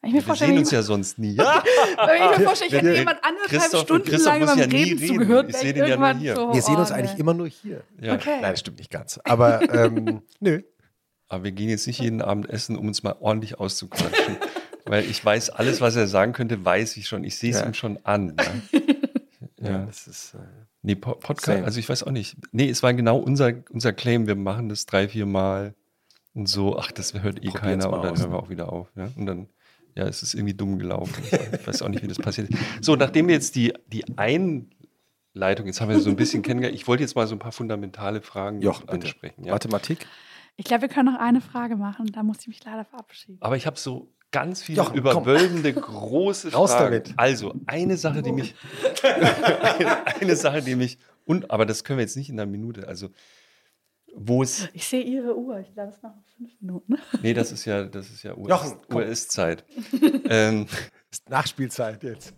Ich 0.02 0.12
mir 0.14 0.26
Wir 0.26 0.34
sehen 0.34 0.56
uns 0.56 0.68
ich, 0.68 0.72
ja 0.72 0.82
sonst 0.82 1.18
nie. 1.18 1.34
Ja, 1.34 1.62
wenn 2.06 2.22
ich 2.32 2.38
mir 2.38 2.44
vorstelle, 2.46 2.68
ich 2.70 2.76
hätte 2.78 2.94
jemand 2.96 3.22
anderthalb 3.22 3.50
Christoph- 3.62 3.82
Stunden 3.82 4.08
Christoph 4.08 4.38
lang 4.38 4.46
beim 4.46 4.58
ja 4.58 4.64
Reden 4.64 4.98
zugehört. 5.06 5.48
Ich 5.50 5.54
wäre 5.56 5.62
seh 5.66 5.72
den 5.74 5.86
ja 5.86 5.96
nur 5.98 6.14
hier. 6.14 6.36
So, 6.36 6.54
Wir 6.54 6.62
sehen 6.62 6.76
oh, 6.76 6.80
uns 6.80 6.90
eigentlich 6.90 7.14
nee. 7.14 7.20
immer 7.20 7.34
nur 7.34 7.48
hier. 7.48 7.82
ja. 8.00 8.14
Okay. 8.14 8.38
Nein, 8.40 8.52
das 8.52 8.60
stimmt 8.60 8.78
nicht 8.78 8.90
ganz. 8.90 9.20
Aber 9.24 9.60
ähm, 9.74 10.22
nö. 10.40 10.62
Aber 11.30 11.44
wir 11.44 11.52
gehen 11.52 11.70
jetzt 11.70 11.86
nicht 11.86 12.00
jeden 12.00 12.20
Abend 12.20 12.50
essen, 12.50 12.76
um 12.76 12.86
uns 12.88 13.02
mal 13.02 13.16
ordentlich 13.20 13.58
auszuquatschen. 13.58 14.36
Weil 14.84 15.04
ich 15.04 15.24
weiß, 15.24 15.50
alles, 15.50 15.80
was 15.80 15.94
er 15.96 16.06
sagen 16.08 16.32
könnte, 16.32 16.64
weiß 16.64 16.96
ich 16.98 17.06
schon. 17.06 17.22
Ich 17.24 17.36
sehe 17.38 17.50
es 17.52 17.60
Ja. 17.60 17.66
ihm 17.66 17.74
schon 17.74 17.98
an. 18.04 18.34
Ja. 18.38 18.80
Ja, 19.62 19.70
Ja. 19.72 19.78
das 19.86 20.06
ist. 20.06 20.34
Äh, 20.34 20.38
Nee, 20.82 20.94
Po- 20.94 21.14
Podcast, 21.16 21.44
Same. 21.44 21.64
also 21.64 21.78
ich 21.78 21.86
weiß 21.86 22.04
auch 22.04 22.10
nicht. 22.10 22.34
Nee, 22.52 22.70
es 22.70 22.82
war 22.82 22.94
genau 22.94 23.18
unser, 23.18 23.52
unser 23.70 23.92
Claim. 23.92 24.26
Wir 24.26 24.34
machen 24.34 24.70
das 24.70 24.86
drei, 24.86 25.06
vier 25.08 25.26
Mal 25.26 25.74
und 26.32 26.48
so. 26.48 26.78
Ach, 26.78 26.90
das 26.90 27.12
hört 27.12 27.36
eh 27.44 27.48
Probieren's 27.50 27.60
keiner 27.60 27.92
und 27.92 28.02
dann 28.02 28.12
aus. 28.14 28.20
hören 28.20 28.32
wir 28.32 28.38
auch 28.38 28.48
wieder 28.48 28.72
auf. 28.72 28.88
Ja? 28.96 29.10
Und 29.16 29.26
dann, 29.26 29.46
ja, 29.94 30.06
es 30.06 30.22
ist 30.22 30.32
irgendwie 30.32 30.54
dumm 30.54 30.78
gelaufen. 30.78 31.22
Ich 31.52 31.66
weiß 31.66 31.82
auch 31.82 31.88
nicht, 31.90 32.02
wie 32.02 32.08
das 32.08 32.16
passiert 32.18 32.48
ist. 32.48 32.58
So, 32.80 32.96
nachdem 32.96 33.28
wir 33.28 33.34
jetzt 33.34 33.54
die, 33.56 33.74
die 33.88 34.04
Einleitung, 34.16 35.66
jetzt 35.66 35.82
haben 35.82 35.90
wir 35.90 36.00
so 36.00 36.08
ein 36.08 36.16
bisschen 36.16 36.40
kennengelernt. 36.40 36.74
Ich 36.80 36.88
wollte 36.88 37.02
jetzt 37.02 37.14
mal 37.14 37.26
so 37.26 37.34
ein 37.34 37.38
paar 37.38 37.52
fundamentale 37.52 38.22
Fragen 38.22 38.60
bitte. 38.60 38.88
ansprechen. 38.88 39.44
Ja? 39.44 39.52
Mathematik? 39.52 40.06
Ich 40.56 40.64
glaube, 40.64 40.82
wir 40.82 40.88
können 40.88 41.12
noch 41.12 41.20
eine 41.20 41.40
Frage 41.40 41.76
machen. 41.76 42.06
Da 42.12 42.22
muss 42.22 42.40
ich 42.40 42.48
mich 42.48 42.64
leider 42.64 42.84
verabschieden. 42.84 43.38
Aber 43.40 43.56
ich 43.56 43.66
habe 43.66 43.78
so 43.78 44.12
ganz 44.30 44.62
viele 44.62 44.78
Jochen, 44.78 44.92
komm. 44.92 44.98
überwölbende, 45.00 45.72
große 45.72 46.52
Raus 46.52 46.72
Fragen. 46.72 46.84
damit. 46.84 47.14
Also, 47.16 47.54
eine 47.66 47.96
Sache, 47.96 48.22
die 48.22 48.32
mich. 48.32 48.54
eine, 49.02 50.06
eine 50.20 50.36
Sache, 50.36 50.62
die 50.62 50.76
mich. 50.76 50.98
Und, 51.24 51.50
aber 51.50 51.66
das 51.66 51.84
können 51.84 51.98
wir 51.98 52.04
jetzt 52.04 52.16
nicht 52.16 52.30
in 52.30 52.38
einer 52.38 52.50
Minute. 52.50 52.86
Also, 52.86 53.10
wo 54.14 54.42
es. 54.42 54.68
Ich 54.72 54.86
sehe 54.86 55.02
Ihre 55.02 55.36
Uhr. 55.36 55.60
Ich 55.60 55.72
glaube, 55.72 55.90
es 55.90 56.02
noch 56.02 56.14
fünf 56.36 56.60
Minuten. 56.60 56.96
Nee, 57.22 57.34
das 57.34 57.52
ist 57.52 57.64
ja, 57.64 57.84
das 57.84 58.10
ist 58.10 58.22
ja 58.22 58.34
Jochen, 58.36 58.80
komm. 58.88 58.96
US-Zeit. 58.96 59.64
ähm, 60.28 60.66
Ist 61.10 61.28
Nachspielzeit 61.28 62.02
jetzt. 62.02 62.34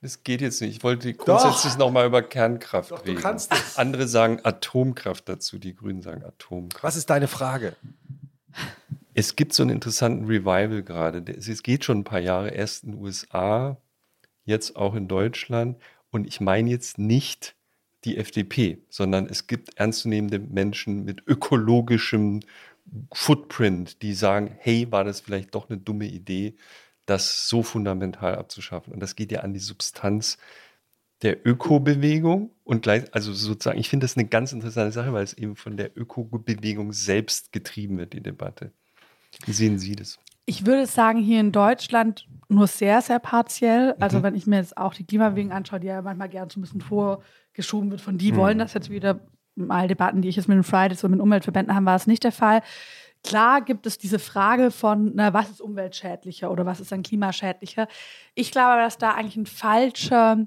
Das 0.00 0.22
geht 0.22 0.40
jetzt 0.40 0.60
nicht. 0.60 0.76
Ich 0.76 0.84
wollte 0.84 1.12
grundsätzlich 1.14 1.76
noch 1.76 1.90
mal 1.90 2.06
über 2.06 2.22
Kernkraft 2.22 2.90
Doch, 2.90 3.00
du 3.00 3.10
reden. 3.10 3.20
kannst 3.20 3.52
es. 3.52 3.76
Andere 3.76 4.06
sagen 4.06 4.40
Atomkraft 4.44 5.28
dazu, 5.28 5.58
die 5.58 5.74
Grünen 5.74 6.02
sagen 6.02 6.22
Atomkraft. 6.22 6.84
Was 6.84 6.96
ist 6.96 7.10
deine 7.10 7.28
Frage? 7.28 7.76
Es 9.14 9.36
gibt 9.36 9.54
so 9.54 9.62
einen 9.62 9.70
interessanten 9.70 10.26
Revival 10.26 10.82
gerade. 10.82 11.24
Es 11.32 11.62
geht 11.62 11.84
schon 11.84 12.00
ein 12.00 12.04
paar 12.04 12.20
Jahre, 12.20 12.50
erst 12.50 12.84
in 12.84 12.92
den 12.92 13.00
USA, 13.00 13.78
jetzt 14.44 14.76
auch 14.76 14.94
in 14.94 15.08
Deutschland. 15.08 15.78
Und 16.10 16.26
ich 16.26 16.40
meine 16.40 16.70
jetzt 16.70 16.98
nicht 16.98 17.56
die 18.04 18.18
FDP, 18.18 18.78
sondern 18.88 19.26
es 19.26 19.46
gibt 19.46 19.76
ernstzunehmende 19.78 20.38
Menschen 20.38 21.04
mit 21.04 21.22
ökologischem 21.26 22.40
Footprint, 23.12 24.02
die 24.02 24.14
sagen, 24.14 24.54
hey, 24.58 24.86
war 24.90 25.04
das 25.04 25.20
vielleicht 25.20 25.54
doch 25.54 25.68
eine 25.68 25.78
dumme 25.78 26.06
Idee, 26.06 26.54
das 27.06 27.48
so 27.48 27.62
fundamental 27.62 28.36
abzuschaffen. 28.36 28.92
Und 28.92 29.00
das 29.00 29.16
geht 29.16 29.32
ja 29.32 29.40
an 29.40 29.54
die 29.54 29.60
Substanz 29.60 30.38
der 31.22 31.46
Ökobewegung 31.46 32.50
und 32.64 32.82
gleich, 32.82 33.04
also 33.14 33.32
sozusagen, 33.32 33.78
ich 33.78 33.88
finde 33.88 34.04
das 34.04 34.16
eine 34.16 34.26
ganz 34.26 34.52
interessante 34.52 34.92
Sache, 34.92 35.12
weil 35.12 35.24
es 35.24 35.32
eben 35.32 35.56
von 35.56 35.76
der 35.76 35.96
Ökobewegung 35.96 36.92
selbst 36.92 37.52
getrieben 37.52 37.96
wird, 37.96 38.12
die 38.12 38.22
Debatte. 38.22 38.72
Wie 39.46 39.52
sehen 39.52 39.78
Sie 39.78 39.96
das? 39.96 40.18
Ich 40.44 40.66
würde 40.66 40.86
sagen, 40.86 41.18
hier 41.18 41.40
in 41.40 41.52
Deutschland 41.52 42.28
nur 42.48 42.66
sehr, 42.66 43.00
sehr 43.02 43.18
partiell. 43.18 43.94
Mhm. 43.96 44.02
Also, 44.02 44.22
wenn 44.22 44.34
ich 44.34 44.46
mir 44.46 44.56
jetzt 44.56 44.76
auch 44.76 44.94
die 44.94 45.04
Klimabewegung 45.04 45.52
anschaue, 45.52 45.80
die 45.80 45.88
ja 45.88 46.02
manchmal 46.02 46.28
gern 46.28 46.50
so 46.50 46.60
ein 46.60 46.62
bisschen 46.62 46.80
vorgeschoben 46.80 47.90
wird, 47.90 48.00
von 48.00 48.18
die 48.18 48.32
Mhm. 48.32 48.36
wollen 48.36 48.58
das 48.58 48.74
jetzt 48.74 48.90
wieder. 48.90 49.20
Mal 49.58 49.88
Debatten, 49.88 50.20
die 50.20 50.28
ich 50.28 50.36
jetzt 50.36 50.48
mit 50.48 50.56
den 50.56 50.62
Fridays 50.64 51.02
und 51.02 51.12
mit 51.12 51.18
den 51.18 51.22
Umweltverbänden 51.22 51.74
haben, 51.74 51.86
war 51.86 51.96
es 51.96 52.06
nicht 52.06 52.24
der 52.24 52.32
Fall. 52.32 52.60
Klar 53.26 53.60
gibt 53.60 53.86
es 53.86 53.98
diese 53.98 54.18
Frage 54.18 54.70
von, 54.70 55.12
na, 55.14 55.34
was 55.34 55.50
ist 55.50 55.60
umweltschädlicher 55.60 56.50
oder 56.50 56.64
was 56.64 56.80
ist 56.80 56.92
dann 56.92 57.02
klimaschädlicher. 57.02 57.88
Ich 58.34 58.52
glaube, 58.52 58.80
dass 58.80 58.98
da 58.98 59.12
eigentlich 59.14 59.36
ein 59.36 59.46
falscher 59.46 60.46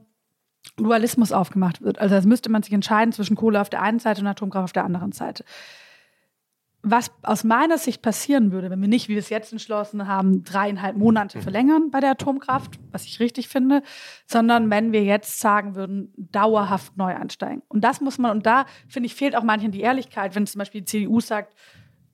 Dualismus 0.78 1.32
aufgemacht 1.32 1.82
wird. 1.82 2.00
Also, 2.00 2.16
das 2.16 2.26
müsste 2.26 2.50
man 2.50 2.64
sich 2.64 2.74
entscheiden 2.74 3.12
zwischen 3.12 3.36
Kohle 3.36 3.60
auf 3.60 3.70
der 3.70 3.82
einen 3.82 4.00
Seite 4.00 4.22
und 4.22 4.28
Atomkraft 4.28 4.64
auf 4.64 4.74
der 4.74 4.86
anderen 4.86 5.12
Seite. 5.12 5.44
was 6.82 7.12
aus 7.24 7.44
meiner 7.44 7.78
Sicht 7.78 8.02
passieren 8.02 8.52
würde, 8.54 8.70
wenn 8.70 8.80
wir 8.80 8.88
nicht, 8.88 9.10
wie 9.10 9.14
wir 9.14 9.20
es 9.20 9.30
jetzt 9.30 9.52
entschlossen 9.52 10.08
haben, 10.08 10.46
dreieinhalb 10.46 10.96
Monate 10.96 11.42
verlängern 11.42 11.92
bei 11.92 12.00
der 12.00 12.12
Atomkraft, 12.12 12.80
was 12.92 13.04
ich 13.04 13.20
richtig 13.20 13.50
finde, 13.50 13.84
sondern 14.26 14.70
wenn 14.70 14.94
wir 14.94 15.04
jetzt 15.04 15.40
sagen 15.40 15.76
würden, 15.76 16.14
dauerhaft 16.16 16.96
neu 16.96 17.14
einsteigen. 17.14 17.64
Und 17.68 17.84
das 17.84 18.00
muss 18.00 18.18
man, 18.18 18.32
und 18.32 18.46
da 18.46 18.66
finde 18.88 19.08
ich, 19.08 19.16
fehlt 19.16 19.36
auch 19.36 19.44
manchen 19.44 19.72
die 19.72 19.82
Ehrlichkeit, 19.82 20.36
wenn 20.36 20.48
zum 20.48 20.60
Beispiel 20.60 20.82
die 20.82 20.86
CDU 20.86 21.20
sagt, 21.20 21.54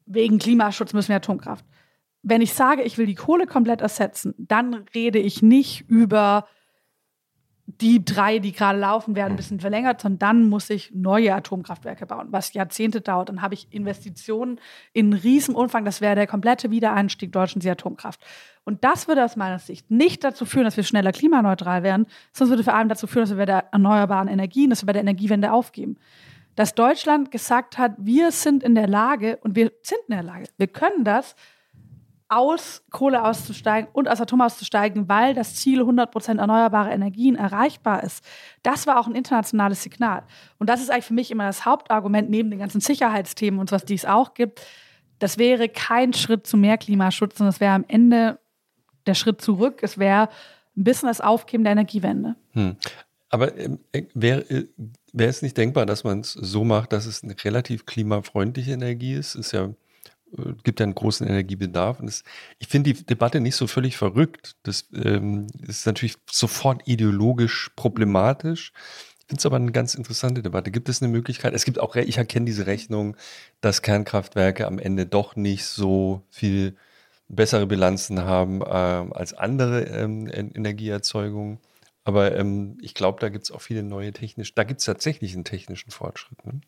wegen 0.05 0.39
Klimaschutz 0.39 0.93
müssen 0.93 1.09
wir 1.09 1.17
Atomkraft. 1.17 1.65
Wenn 2.21 2.41
ich 2.41 2.53
sage, 2.53 2.81
ich 2.81 2.97
will 2.97 3.05
die 3.05 3.15
Kohle 3.15 3.45
komplett 3.45 3.81
ersetzen, 3.81 4.33
dann 4.37 4.85
rede 4.95 5.19
ich 5.19 5.41
nicht 5.41 5.87
über 5.89 6.47
die 7.67 8.05
drei, 8.05 8.39
die 8.39 8.51
gerade 8.51 8.79
laufen, 8.79 9.15
werden 9.15 9.33
ein 9.33 9.37
bisschen 9.37 9.59
verlängert, 9.59 9.99
sondern 9.99 10.19
dann 10.19 10.49
muss 10.49 10.69
ich 10.69 10.91
neue 10.93 11.33
Atomkraftwerke 11.33 12.05
bauen, 12.05 12.27
was 12.29 12.53
Jahrzehnte 12.53 13.01
dauert. 13.01 13.29
Dann 13.29 13.41
habe 13.41 13.55
ich 13.55 13.67
Investitionen 13.71 14.59
in 14.93 15.13
riesigem 15.13 15.55
Umfang. 15.55 15.83
Das 15.83 15.99
wäre 15.99 16.15
der 16.15 16.27
komplette 16.27 16.69
Wiedereinstieg 16.69 17.31
deutschen 17.31 17.67
Atomkraft. 17.67 18.21
Und 18.63 18.83
das 18.83 19.07
würde 19.07 19.25
aus 19.25 19.35
meiner 19.35 19.59
Sicht 19.59 19.89
nicht 19.89 20.23
dazu 20.23 20.45
führen, 20.45 20.65
dass 20.65 20.77
wir 20.77 20.83
schneller 20.83 21.11
klimaneutral 21.11 21.81
werden, 21.81 22.05
sondern 22.31 22.51
würde 22.51 22.63
vor 22.63 22.75
allem 22.75 22.89
dazu 22.89 23.07
führen, 23.07 23.23
dass 23.23 23.31
wir 23.31 23.37
bei 23.37 23.45
der 23.45 23.65
erneuerbaren 23.71 24.27
Energien, 24.27 24.69
dass 24.69 24.83
wir 24.83 24.87
bei 24.87 24.93
der 24.93 25.01
Energiewende 25.01 25.51
aufgeben. 25.51 25.97
Dass 26.55 26.73
Deutschland 26.73 27.31
gesagt 27.31 27.77
hat, 27.77 27.93
wir 27.97 28.31
sind 28.31 28.63
in 28.63 28.75
der 28.75 28.87
Lage 28.87 29.37
und 29.41 29.55
wir 29.55 29.71
sind 29.81 29.99
in 30.07 30.15
der 30.15 30.23
Lage, 30.23 30.45
wir 30.57 30.67
können 30.67 31.03
das, 31.03 31.35
aus 32.27 32.83
Kohle 32.89 33.23
auszusteigen 33.23 33.89
und 33.93 34.09
aus 34.09 34.19
Atom 34.19 34.41
auszusteigen, 34.41 35.07
weil 35.07 35.35
das 35.35 35.55
Ziel 35.55 35.81
100% 35.83 36.39
erneuerbare 36.39 36.89
Energien 36.89 37.35
erreichbar 37.35 38.03
ist. 38.03 38.25
Das 38.63 38.87
war 38.87 38.99
auch 38.99 39.07
ein 39.07 39.15
internationales 39.15 39.83
Signal. 39.83 40.23
Und 40.57 40.67
das 40.69 40.81
ist 40.81 40.89
eigentlich 40.89 41.05
für 41.05 41.13
mich 41.13 41.29
immer 41.29 41.45
das 41.45 41.65
Hauptargument 41.65 42.29
neben 42.29 42.49
den 42.49 42.59
ganzen 42.59 42.81
Sicherheitsthemen 42.81 43.59
und 43.59 43.71
was 43.71 43.85
die 43.85 43.93
es 43.93 44.05
auch 44.05 44.33
gibt. 44.33 44.65
Das 45.19 45.37
wäre 45.37 45.69
kein 45.69 46.13
Schritt 46.13 46.47
zu 46.47 46.57
mehr 46.57 46.77
Klimaschutz, 46.77 47.37
sondern 47.37 47.53
es 47.53 47.59
wäre 47.59 47.73
am 47.73 47.85
Ende 47.87 48.39
der 49.05 49.13
Schritt 49.13 49.39
zurück. 49.39 49.79
Es 49.83 49.99
wäre 49.99 50.29
ein 50.75 50.83
bisschen 50.83 51.07
das 51.07 51.21
Aufgeben 51.21 51.63
der 51.63 51.73
Energiewende. 51.73 52.35
Hm. 52.53 52.75
Aber 53.29 53.55
äh, 53.57 53.77
wäre 54.13 54.45
äh, 55.15 55.19
wär 55.19 55.29
es 55.29 55.41
nicht 55.41 55.57
denkbar, 55.57 55.85
dass 55.85 56.03
man 56.03 56.21
es 56.21 56.33
so 56.33 56.63
macht, 56.63 56.93
dass 56.93 57.05
es 57.05 57.23
eine 57.23 57.35
relativ 57.43 57.85
klimafreundliche 57.85 58.71
Energie 58.71 59.13
ist? 59.13 59.35
Ist 59.35 59.51
ja 59.51 59.73
äh, 60.37 60.53
gibt 60.63 60.79
ja 60.79 60.85
einen 60.85 60.95
großen 60.95 61.27
Energiebedarf. 61.27 61.99
Und 61.99 62.07
das, 62.07 62.23
ich 62.59 62.67
finde 62.67 62.93
die 62.93 63.05
Debatte 63.05 63.39
nicht 63.39 63.55
so 63.55 63.67
völlig 63.67 63.97
verrückt. 63.97 64.55
Das 64.63 64.85
ähm, 64.93 65.47
ist 65.67 65.85
natürlich 65.85 66.15
sofort 66.29 66.87
ideologisch 66.87 67.71
problematisch. 67.75 68.73
Ich 69.19 69.29
finde 69.29 69.39
es 69.39 69.45
aber 69.45 69.55
eine 69.55 69.71
ganz 69.71 69.95
interessante 69.95 70.43
Debatte. 70.43 70.69
Gibt 70.69 70.87
es 70.87 71.01
eine 71.01 71.11
Möglichkeit? 71.11 71.53
Es 71.53 71.65
gibt 71.65 71.79
auch, 71.79 71.95
ich 71.95 72.17
erkenne 72.17 72.45
diese 72.45 72.67
Rechnung, 72.67 73.17
dass 73.59 73.81
Kernkraftwerke 73.81 74.67
am 74.67 74.77
Ende 74.77 75.07
doch 75.07 75.35
nicht 75.35 75.65
so 75.65 76.21
viel 76.29 76.75
bessere 77.27 77.65
Bilanzen 77.65 78.21
haben 78.21 78.61
äh, 78.61 78.65
als 78.65 79.33
andere 79.33 79.83
ähm, 79.85 80.27
Energieerzeugungen. 80.27 81.59
Aber 82.05 82.35
ähm, 82.37 82.77
ich 82.81 82.93
glaube, 82.93 83.19
da 83.19 83.29
gibt 83.29 83.45
es 83.45 83.51
auch 83.51 83.61
viele 83.61 83.83
neue 83.83 84.13
technische, 84.13 84.53
da 84.53 84.63
gibt 84.63 84.79
es 84.79 84.85
tatsächlich 84.85 85.33
einen 85.33 85.43
technischen 85.43 85.91
Fortschritt. 85.91 86.45
Ne? 86.45 86.61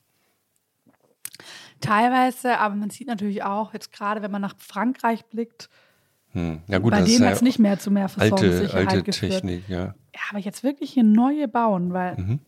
Teilweise, 1.79 2.57
aber 2.57 2.75
man 2.75 2.89
sieht 2.89 3.07
natürlich 3.07 3.43
auch, 3.43 3.71
jetzt 3.71 3.93
gerade 3.93 4.23
wenn 4.23 4.31
man 4.31 4.41
nach 4.41 4.55
Frankreich 4.57 5.25
blickt, 5.25 5.69
hm. 6.33 6.61
Ja, 6.67 6.79
gut, 6.79 6.91
bei 6.91 7.03
denen 7.03 7.25
hat 7.25 7.35
es 7.35 7.41
nicht 7.41 7.57
mehr 7.57 7.79
zu 7.79 7.89
mehr 7.89 8.09
Versorgungssicherheit 8.09 8.73
alte, 8.73 8.89
alte 8.89 9.03
geführt. 9.03 9.31
Technik, 9.31 9.69
ja. 9.69 9.85
ja, 9.85 10.21
aber 10.29 10.39
jetzt 10.39 10.61
wirklich 10.61 10.91
hier 10.91 11.03
neue 11.03 11.47
bauen, 11.47 11.93
weil 11.93 12.17
mhm. 12.17 12.39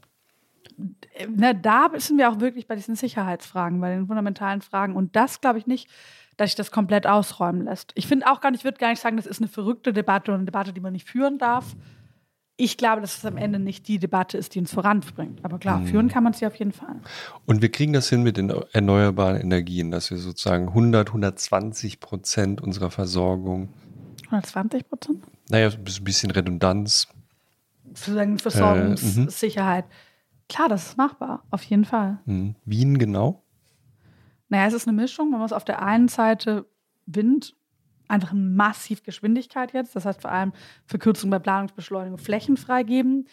na, 1.33 1.53
da 1.53 1.89
sind 1.95 2.17
wir 2.17 2.29
auch 2.29 2.41
wirklich 2.41 2.67
bei 2.67 2.75
diesen 2.75 2.95
Sicherheitsfragen, 2.95 3.79
bei 3.79 3.95
den 3.95 4.07
fundamentalen 4.07 4.61
Fragen. 4.61 4.95
Und 4.95 5.15
das 5.15 5.39
glaube 5.39 5.59
ich 5.59 5.65
nicht, 5.65 5.89
dass 6.35 6.49
sich 6.49 6.55
das 6.55 6.71
komplett 6.71 7.07
ausräumen 7.07 7.63
lässt. 7.63 7.93
Ich 7.95 8.05
finde 8.05 8.27
auch 8.27 8.41
gar 8.41 8.51
nicht, 8.51 8.61
ich 8.61 8.65
würde 8.65 8.79
gar 8.79 8.89
nicht 8.89 9.01
sagen, 9.01 9.15
das 9.15 9.25
ist 9.25 9.39
eine 9.39 9.47
verrückte 9.47 9.93
Debatte 9.93 10.31
und 10.31 10.39
eine 10.39 10.45
Debatte, 10.45 10.73
die 10.73 10.81
man 10.81 10.91
nicht 10.91 11.07
führen 11.07 11.37
darf 11.37 11.75
ich 12.59 12.75
glaube, 12.75 12.99
dass 12.99 13.17
es 13.17 13.25
am 13.25 13.37
Ende 13.37 13.57
nicht 13.57 13.87
die 13.87 13.99
Debatte 13.99 14.37
ist, 14.37 14.53
die 14.53 14.59
uns 14.59 14.73
voranbringt. 14.73 15.43
Aber 15.43 15.59
klar, 15.59 15.79
mhm. 15.79 15.87
führen 15.87 16.07
kann 16.09 16.23
man 16.23 16.33
sie 16.33 16.45
auf 16.45 16.55
jeden 16.55 16.73
Fall. 16.73 16.99
Und 17.45 17.61
wir 17.61 17.71
kriegen 17.71 17.93
das 17.93 18.09
hin 18.09 18.21
mit 18.21 18.35
den 18.35 18.49
erneuerbaren 18.49 19.39
Energien, 19.39 19.91
dass 19.91 20.11
wir 20.11 20.17
sozusagen 20.17 20.67
100, 20.67 21.07
120 21.07 22.01
Prozent 22.01 22.61
unserer 22.61 22.91
Versorgung. 22.91 23.69
120 24.25 24.89
Prozent? 24.89 25.23
Naja, 25.49 25.69
ein 25.69 26.03
bisschen 26.03 26.31
Redundanz. 26.31 27.07
Sozusagen 27.93 28.37
Versorgungssicherheit. 28.37 29.85
Äh, 29.85 30.53
klar, 30.53 30.67
das 30.67 30.87
ist 30.87 30.97
machbar, 30.97 31.45
auf 31.51 31.63
jeden 31.63 31.85
Fall. 31.85 32.19
Mhm. 32.25 32.55
Wien 32.65 32.97
genau? 32.97 33.41
Naja, 34.49 34.67
es 34.67 34.73
ist 34.73 34.87
eine 34.87 34.97
Mischung. 34.97 35.31
Man 35.31 35.39
muss 35.39 35.53
auf 35.53 35.63
der 35.63 35.81
einen 35.81 36.09
Seite 36.09 36.65
Wind 37.05 37.55
einfach 38.09 38.33
massiv 38.33 39.03
Geschwindigkeit 39.03 39.73
jetzt. 39.73 39.95
Das 39.95 40.05
heißt 40.05 40.21
vor 40.21 40.31
allem 40.31 40.51
Verkürzung 40.85 41.29
bei 41.29 41.39
Planungsbeschleunigung, 41.39 42.17
Flächen 42.17 42.57
freigeben. 42.57 43.27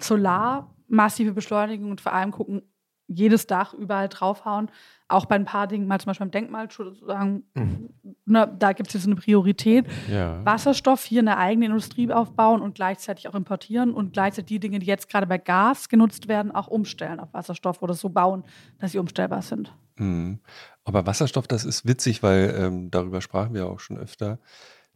Solar, 0.00 0.74
massive 0.88 1.32
Beschleunigung 1.32 1.90
und 1.90 2.00
vor 2.00 2.12
allem 2.12 2.30
gucken, 2.30 2.62
jedes 3.06 3.46
Dach 3.46 3.74
überall 3.74 4.08
draufhauen. 4.08 4.70
Auch 5.08 5.26
bei 5.26 5.34
ein 5.34 5.44
paar 5.44 5.66
Dingen, 5.66 5.86
mal 5.86 6.00
zum 6.00 6.06
Beispiel 6.06 6.26
beim 6.26 6.30
Denkmalschutz, 6.30 7.00
sagen, 7.00 7.44
mhm. 7.54 7.90
ne, 8.24 8.54
da 8.58 8.72
gibt 8.72 8.88
es 8.88 8.94
jetzt 8.94 9.06
eine 9.06 9.16
Priorität. 9.16 9.86
Ja. 10.10 10.44
Wasserstoff 10.44 11.04
hier 11.04 11.20
eine 11.20 11.36
eigene 11.36 11.66
Industrie 11.66 12.10
aufbauen 12.10 12.62
und 12.62 12.74
gleichzeitig 12.74 13.28
auch 13.28 13.34
importieren 13.34 13.92
und 13.92 14.14
gleichzeitig 14.14 14.46
die 14.46 14.60
Dinge, 14.60 14.78
die 14.78 14.86
jetzt 14.86 15.08
gerade 15.08 15.26
bei 15.26 15.38
Gas 15.38 15.88
genutzt 15.88 16.28
werden, 16.28 16.52
auch 16.52 16.68
umstellen 16.68 17.20
auf 17.20 17.32
Wasserstoff 17.32 17.82
oder 17.82 17.94
so 17.94 18.08
bauen, 18.08 18.44
dass 18.78 18.92
sie 18.92 18.98
umstellbar 18.98 19.42
sind. 19.42 19.74
Mhm. 19.96 20.40
Aber 20.84 21.06
Wasserstoff, 21.06 21.46
das 21.46 21.64
ist 21.64 21.86
witzig, 21.86 22.22
weil 22.22 22.54
ähm, 22.58 22.90
darüber 22.90 23.20
sprachen 23.20 23.54
wir 23.54 23.66
auch 23.66 23.80
schon 23.80 23.98
öfter. 23.98 24.38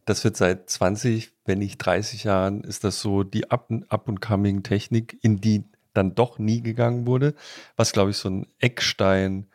Das 0.05 0.23
wird 0.23 0.37
seit 0.37 0.69
20, 0.69 1.31
wenn 1.45 1.59
nicht 1.59 1.77
30 1.77 2.23
Jahren, 2.23 2.63
ist 2.63 2.83
das 2.83 2.99
so 2.99 3.23
die 3.23 3.51
Up-and-Coming-Technik, 3.51 5.19
in 5.21 5.39
die 5.39 5.65
dann 5.93 6.15
doch 6.15 6.39
nie 6.39 6.61
gegangen 6.61 7.05
wurde, 7.05 7.33
was, 7.75 7.91
glaube 7.91 8.11
ich, 8.11 8.17
so 8.17 8.29
ein 8.29 8.47
Eckstein 8.59 9.47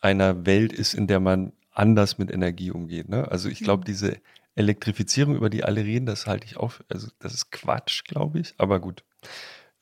einer 0.00 0.46
Welt 0.46 0.72
ist, 0.72 0.94
in 0.94 1.06
der 1.06 1.20
man 1.20 1.52
anders 1.72 2.18
mit 2.18 2.30
Energie 2.30 2.70
umgeht. 2.70 3.08
Ne? 3.08 3.30
Also 3.30 3.48
ich 3.48 3.60
glaube, 3.60 3.82
mhm. 3.82 3.86
diese 3.86 4.16
Elektrifizierung, 4.54 5.36
über 5.36 5.50
die 5.50 5.64
alle 5.64 5.84
reden, 5.84 6.06
das 6.06 6.26
halte 6.26 6.46
ich 6.46 6.56
auf, 6.56 6.82
also 6.88 7.08
das 7.20 7.32
ist 7.32 7.52
Quatsch, 7.52 8.04
glaube 8.04 8.40
ich, 8.40 8.54
aber 8.58 8.80
gut. 8.80 9.04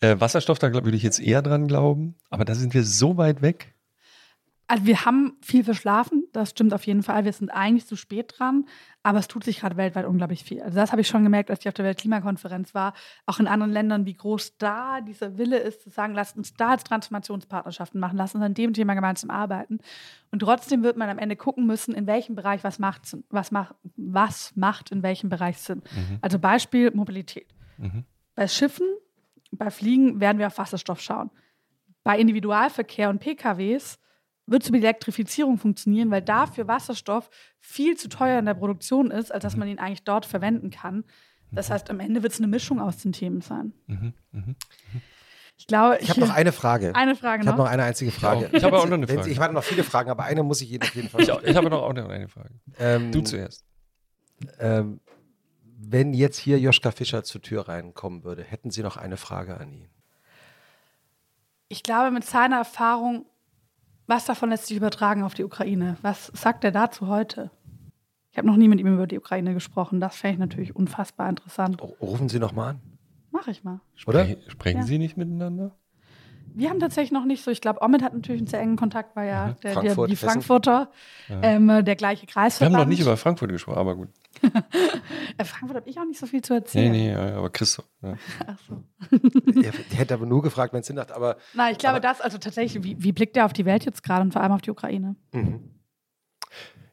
Äh, 0.00 0.16
Wasserstoff, 0.18 0.58
da 0.58 0.72
würde 0.72 0.96
ich 0.96 1.02
jetzt 1.02 1.20
eher 1.20 1.40
dran 1.40 1.66
glauben, 1.66 2.16
aber 2.28 2.44
da 2.44 2.54
sind 2.54 2.74
wir 2.74 2.84
so 2.84 3.16
weit 3.16 3.40
weg. 3.40 3.74
Also 4.68 4.84
wir 4.84 5.04
haben 5.04 5.36
viel 5.42 5.62
verschlafen, 5.62 6.26
das 6.32 6.50
stimmt 6.50 6.74
auf 6.74 6.84
jeden 6.86 7.04
Fall. 7.04 7.24
Wir 7.24 7.32
sind 7.32 7.50
eigentlich 7.50 7.86
zu 7.86 7.94
spät 7.94 8.34
dran, 8.36 8.66
aber 9.04 9.20
es 9.20 9.28
tut 9.28 9.44
sich 9.44 9.60
gerade 9.60 9.76
weltweit 9.76 10.06
unglaublich 10.06 10.42
viel. 10.42 10.60
Also 10.60 10.74
das 10.74 10.90
habe 10.90 11.00
ich 11.02 11.06
schon 11.06 11.22
gemerkt, 11.22 11.50
als 11.50 11.60
ich 11.60 11.68
auf 11.68 11.74
der 11.74 11.84
Weltklimakonferenz 11.84 12.74
war, 12.74 12.92
auch 13.26 13.38
in 13.38 13.46
anderen 13.46 13.70
Ländern, 13.70 14.06
wie 14.06 14.14
groß 14.14 14.58
da 14.58 15.00
dieser 15.00 15.38
Wille 15.38 15.58
ist, 15.58 15.82
zu 15.82 15.90
sagen, 15.90 16.14
lasst 16.14 16.36
uns 16.36 16.52
da 16.54 16.72
jetzt 16.72 16.88
Transformationspartnerschaften 16.88 18.00
machen, 18.00 18.16
lasst 18.16 18.34
uns 18.34 18.42
an 18.42 18.54
dem 18.54 18.72
Thema 18.72 18.94
gemeinsam 18.94 19.30
arbeiten. 19.30 19.78
Und 20.32 20.40
trotzdem 20.40 20.82
wird 20.82 20.96
man 20.96 21.08
am 21.08 21.18
Ende 21.18 21.36
gucken 21.36 21.64
müssen, 21.64 21.94
in 21.94 22.08
welchem 22.08 22.34
Bereich 22.34 22.64
was 22.64 22.80
macht, 22.80 23.16
was 23.30 23.52
macht, 23.52 23.76
was 23.96 24.56
macht 24.56 24.90
in 24.90 25.04
welchem 25.04 25.28
Bereich 25.28 25.58
Sinn. 25.58 25.82
Mhm. 25.94 26.18
Also 26.22 26.40
Beispiel 26.40 26.90
Mobilität. 26.90 27.54
Mhm. 27.78 28.04
Bei 28.34 28.48
Schiffen, 28.48 28.86
bei 29.52 29.70
Fliegen 29.70 30.18
werden 30.18 30.38
wir 30.38 30.48
auf 30.48 30.58
Wasserstoff 30.58 31.00
schauen. 31.00 31.30
Bei 32.02 32.18
Individualverkehr 32.18 33.10
und 33.10 33.20
PKWs 33.20 34.00
wird 34.46 34.62
es 34.62 34.68
über 34.68 34.78
die 34.78 34.84
Elektrifizierung 34.84 35.58
funktionieren, 35.58 36.10
weil 36.10 36.22
dafür 36.22 36.68
Wasserstoff 36.68 37.30
viel 37.60 37.96
zu 37.96 38.08
teuer 38.08 38.38
in 38.38 38.46
der 38.46 38.54
Produktion 38.54 39.10
ist, 39.10 39.32
als 39.32 39.42
dass 39.42 39.54
mhm. 39.54 39.60
man 39.60 39.68
ihn 39.68 39.78
eigentlich 39.78 40.04
dort 40.04 40.26
verwenden 40.26 40.70
kann. 40.70 41.04
Das 41.50 41.68
mhm. 41.68 41.74
heißt, 41.74 41.90
am 41.90 42.00
Ende 42.00 42.22
wird 42.22 42.32
es 42.32 42.38
eine 42.38 42.46
Mischung 42.46 42.80
aus 42.80 42.98
den 42.98 43.12
Themen 43.12 43.40
sein. 43.40 43.72
Mhm. 43.86 44.14
Ich 45.58 45.66
glaube, 45.66 45.96
ich, 45.96 46.02
ich 46.02 46.10
habe 46.10 46.20
noch 46.20 46.34
eine 46.34 46.52
Frage. 46.52 46.94
Eine 46.94 47.16
Frage 47.16 47.42
Ich 47.42 47.48
habe 47.48 47.58
noch 47.58 47.66
eine 47.66 47.84
einzige 47.84 48.10
Frage. 48.10 48.50
Ich, 48.52 48.62
habe 48.62 48.78
auch 48.78 48.86
noch 48.86 48.92
eine 48.92 49.06
Frage. 49.06 49.30
Ich 49.30 49.38
hatte 49.38 49.54
noch 49.54 49.64
viele 49.64 49.84
Fragen, 49.84 50.10
aber 50.10 50.24
eine 50.24 50.42
muss 50.42 50.60
ich 50.60 50.70
Ihnen 50.70 50.82
auf 50.82 50.94
jeden 50.94 51.08
Fall. 51.08 51.22
ich, 51.22 51.28
ich 51.28 51.56
habe 51.56 51.70
noch 51.70 51.82
auch 51.82 51.92
noch 51.92 52.08
eine 52.08 52.28
Frage. 52.28 52.50
Ähm, 52.78 53.10
du 53.10 53.22
zuerst. 53.22 53.64
Ähm, 54.58 55.00
wenn 55.78 56.12
jetzt 56.14 56.38
hier 56.38 56.58
Joschka 56.58 56.90
Fischer 56.90 57.24
zur 57.24 57.42
Tür 57.42 57.68
reinkommen 57.68 58.24
würde, 58.24 58.42
hätten 58.42 58.70
Sie 58.70 58.82
noch 58.82 58.96
eine 58.96 59.16
Frage 59.16 59.58
an 59.58 59.72
ihn? 59.72 59.88
Ich 61.68 61.82
glaube, 61.82 62.10
mit 62.10 62.24
seiner 62.24 62.58
Erfahrung 62.58 63.26
was 64.06 64.24
davon 64.24 64.50
lässt 64.50 64.66
sich 64.66 64.76
übertragen 64.76 65.22
auf 65.22 65.34
die 65.34 65.44
Ukraine? 65.44 65.96
Was 66.02 66.26
sagt 66.34 66.64
er 66.64 66.72
dazu 66.72 67.08
heute? 67.08 67.50
Ich 68.30 68.38
habe 68.38 68.46
noch 68.46 68.56
nie 68.56 68.68
mit 68.68 68.80
ihm 68.80 68.86
über 68.86 69.06
die 69.06 69.18
Ukraine 69.18 69.54
gesprochen. 69.54 69.98
Das 69.98 70.16
fände 70.16 70.34
ich 70.34 70.38
natürlich 70.38 70.76
unfassbar 70.76 71.28
interessant. 71.28 71.80
Rufen 72.00 72.28
Sie 72.28 72.38
noch 72.38 72.52
mal 72.52 72.70
an. 72.70 72.80
Mach 73.30 73.48
ich 73.48 73.64
mal. 73.64 73.80
Oder? 74.06 74.26
Spre 74.26 74.38
sprechen 74.48 74.80
ja. 74.80 74.82
Sie 74.84 74.98
nicht 74.98 75.16
miteinander? 75.16 75.74
Wir 76.54 76.70
haben 76.70 76.80
tatsächlich 76.80 77.12
noch 77.12 77.24
nicht 77.24 77.42
so. 77.42 77.50
Ich 77.50 77.60
glaube, 77.60 77.82
Omid 77.82 78.02
hat 78.02 78.14
natürlich 78.14 78.40
einen 78.40 78.46
sehr 78.46 78.60
engen 78.60 78.76
Kontakt, 78.76 79.14
weil 79.14 79.28
ja 79.28 79.56
der, 79.62 79.72
Frankfurt, 79.72 79.96
der, 79.98 80.06
die 80.06 80.16
Frankfurter 80.16 80.90
ähm, 81.28 81.66
der 81.84 81.96
gleiche 81.96 82.26
Kreis 82.26 82.60
Wir 82.60 82.66
haben 82.66 82.72
noch 82.72 82.86
nicht 82.86 83.00
über 83.00 83.16
Frankfurt 83.16 83.50
gesprochen, 83.50 83.78
aber 83.78 83.96
gut. 83.96 84.08
Äh, 85.38 85.44
Frankfurt 85.44 85.76
habe 85.76 85.90
ich 85.90 85.98
auch 85.98 86.06
nicht 86.06 86.18
so 86.18 86.26
viel 86.26 86.40
zu 86.40 86.54
erzählen. 86.54 86.90
Nee, 86.90 87.14
nee, 87.14 87.14
aber 87.14 87.50
Christoph. 87.50 87.86
Ja. 88.02 88.14
Ach 88.46 88.58
so. 88.66 88.82
der, 89.10 89.72
der 89.72 89.98
hätte 89.98 90.14
aber 90.14 90.24
nur 90.24 90.40
gefragt, 90.40 90.72
wenn 90.72 90.80
es 90.80 90.86
Sinn 90.86 90.96
macht. 90.96 91.12
Aber, 91.12 91.36
Nein, 91.52 91.72
ich 91.72 91.78
glaube, 91.78 91.96
aber, 91.96 92.00
das, 92.00 92.22
also 92.22 92.38
tatsächlich, 92.38 92.82
wie, 92.82 93.02
wie 93.02 93.12
blickt 93.12 93.36
er 93.36 93.44
auf 93.44 93.52
die 93.52 93.66
Welt 93.66 93.84
jetzt 93.84 94.02
gerade 94.02 94.22
und 94.22 94.32
vor 94.32 94.42
allem 94.42 94.52
auf 94.52 94.62
die 94.62 94.70
Ukraine? 94.70 95.16
Mhm. 95.32 95.76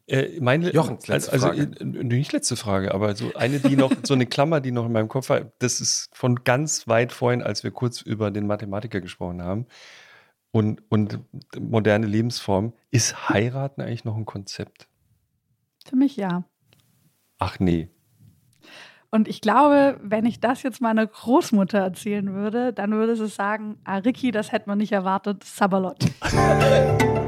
Äh, 0.08 0.40
meine, 0.42 0.74
Jochen, 0.74 0.97
letzte 1.08 1.31
also, 1.31 1.47
Frage. 1.47 1.72
äh, 1.79 1.83
nicht 1.85 2.33
letzte 2.33 2.58
Frage, 2.58 2.93
aber 2.93 3.15
so 3.15 3.33
eine, 3.35 3.59
die 3.59 3.77
noch, 3.77 3.92
so 4.03 4.13
eine 4.13 4.26
Klammer, 4.26 4.59
die 4.59 4.72
noch 4.72 4.85
in 4.85 4.92
meinem 4.92 5.08
Kopf 5.08 5.29
war, 5.29 5.51
das 5.59 5.79
ist 5.79 6.09
von 6.13 6.43
ganz 6.43 6.88
weit 6.88 7.13
vorhin, 7.13 7.42
als 7.42 7.63
wir 7.63 7.72
kurz 7.72 8.01
über 8.01 8.29
den 8.29 8.45
Mathematiker 8.45 8.99
gesprochen 8.99 9.42
haben 9.42 9.65
und, 10.51 10.83
und 10.90 11.19
moderne 11.58 12.06
Lebensform. 12.06 12.74
Ist 12.92 13.29
heiraten 13.29 13.81
eigentlich 13.81 14.03
noch 14.03 14.17
ein 14.17 14.26
Konzept? 14.26 14.90
Für 15.85 15.95
mich 15.95 16.17
ja. 16.17 16.43
Ach 17.43 17.59
nee. 17.59 17.90
Und 19.11 19.27
ich 19.27 19.42
glaube, 19.42 19.99
wenn 20.01 20.26
ich 20.26 20.40
das 20.40 20.63
jetzt 20.63 20.79
meiner 20.79 21.06
Großmutter 21.06 21.77
erzählen 21.77 22.33
würde, 22.33 22.72
dann 22.72 22.92
würde 22.92 23.17
sie 23.17 23.27
sagen, 23.27 23.77
ah, 23.83 23.97
Ricky, 23.97 24.31
das 24.31 24.53
hätte 24.53 24.69
man 24.69 24.77
nicht 24.77 24.93
erwartet, 24.93 25.43
Sabalot. 25.43 26.06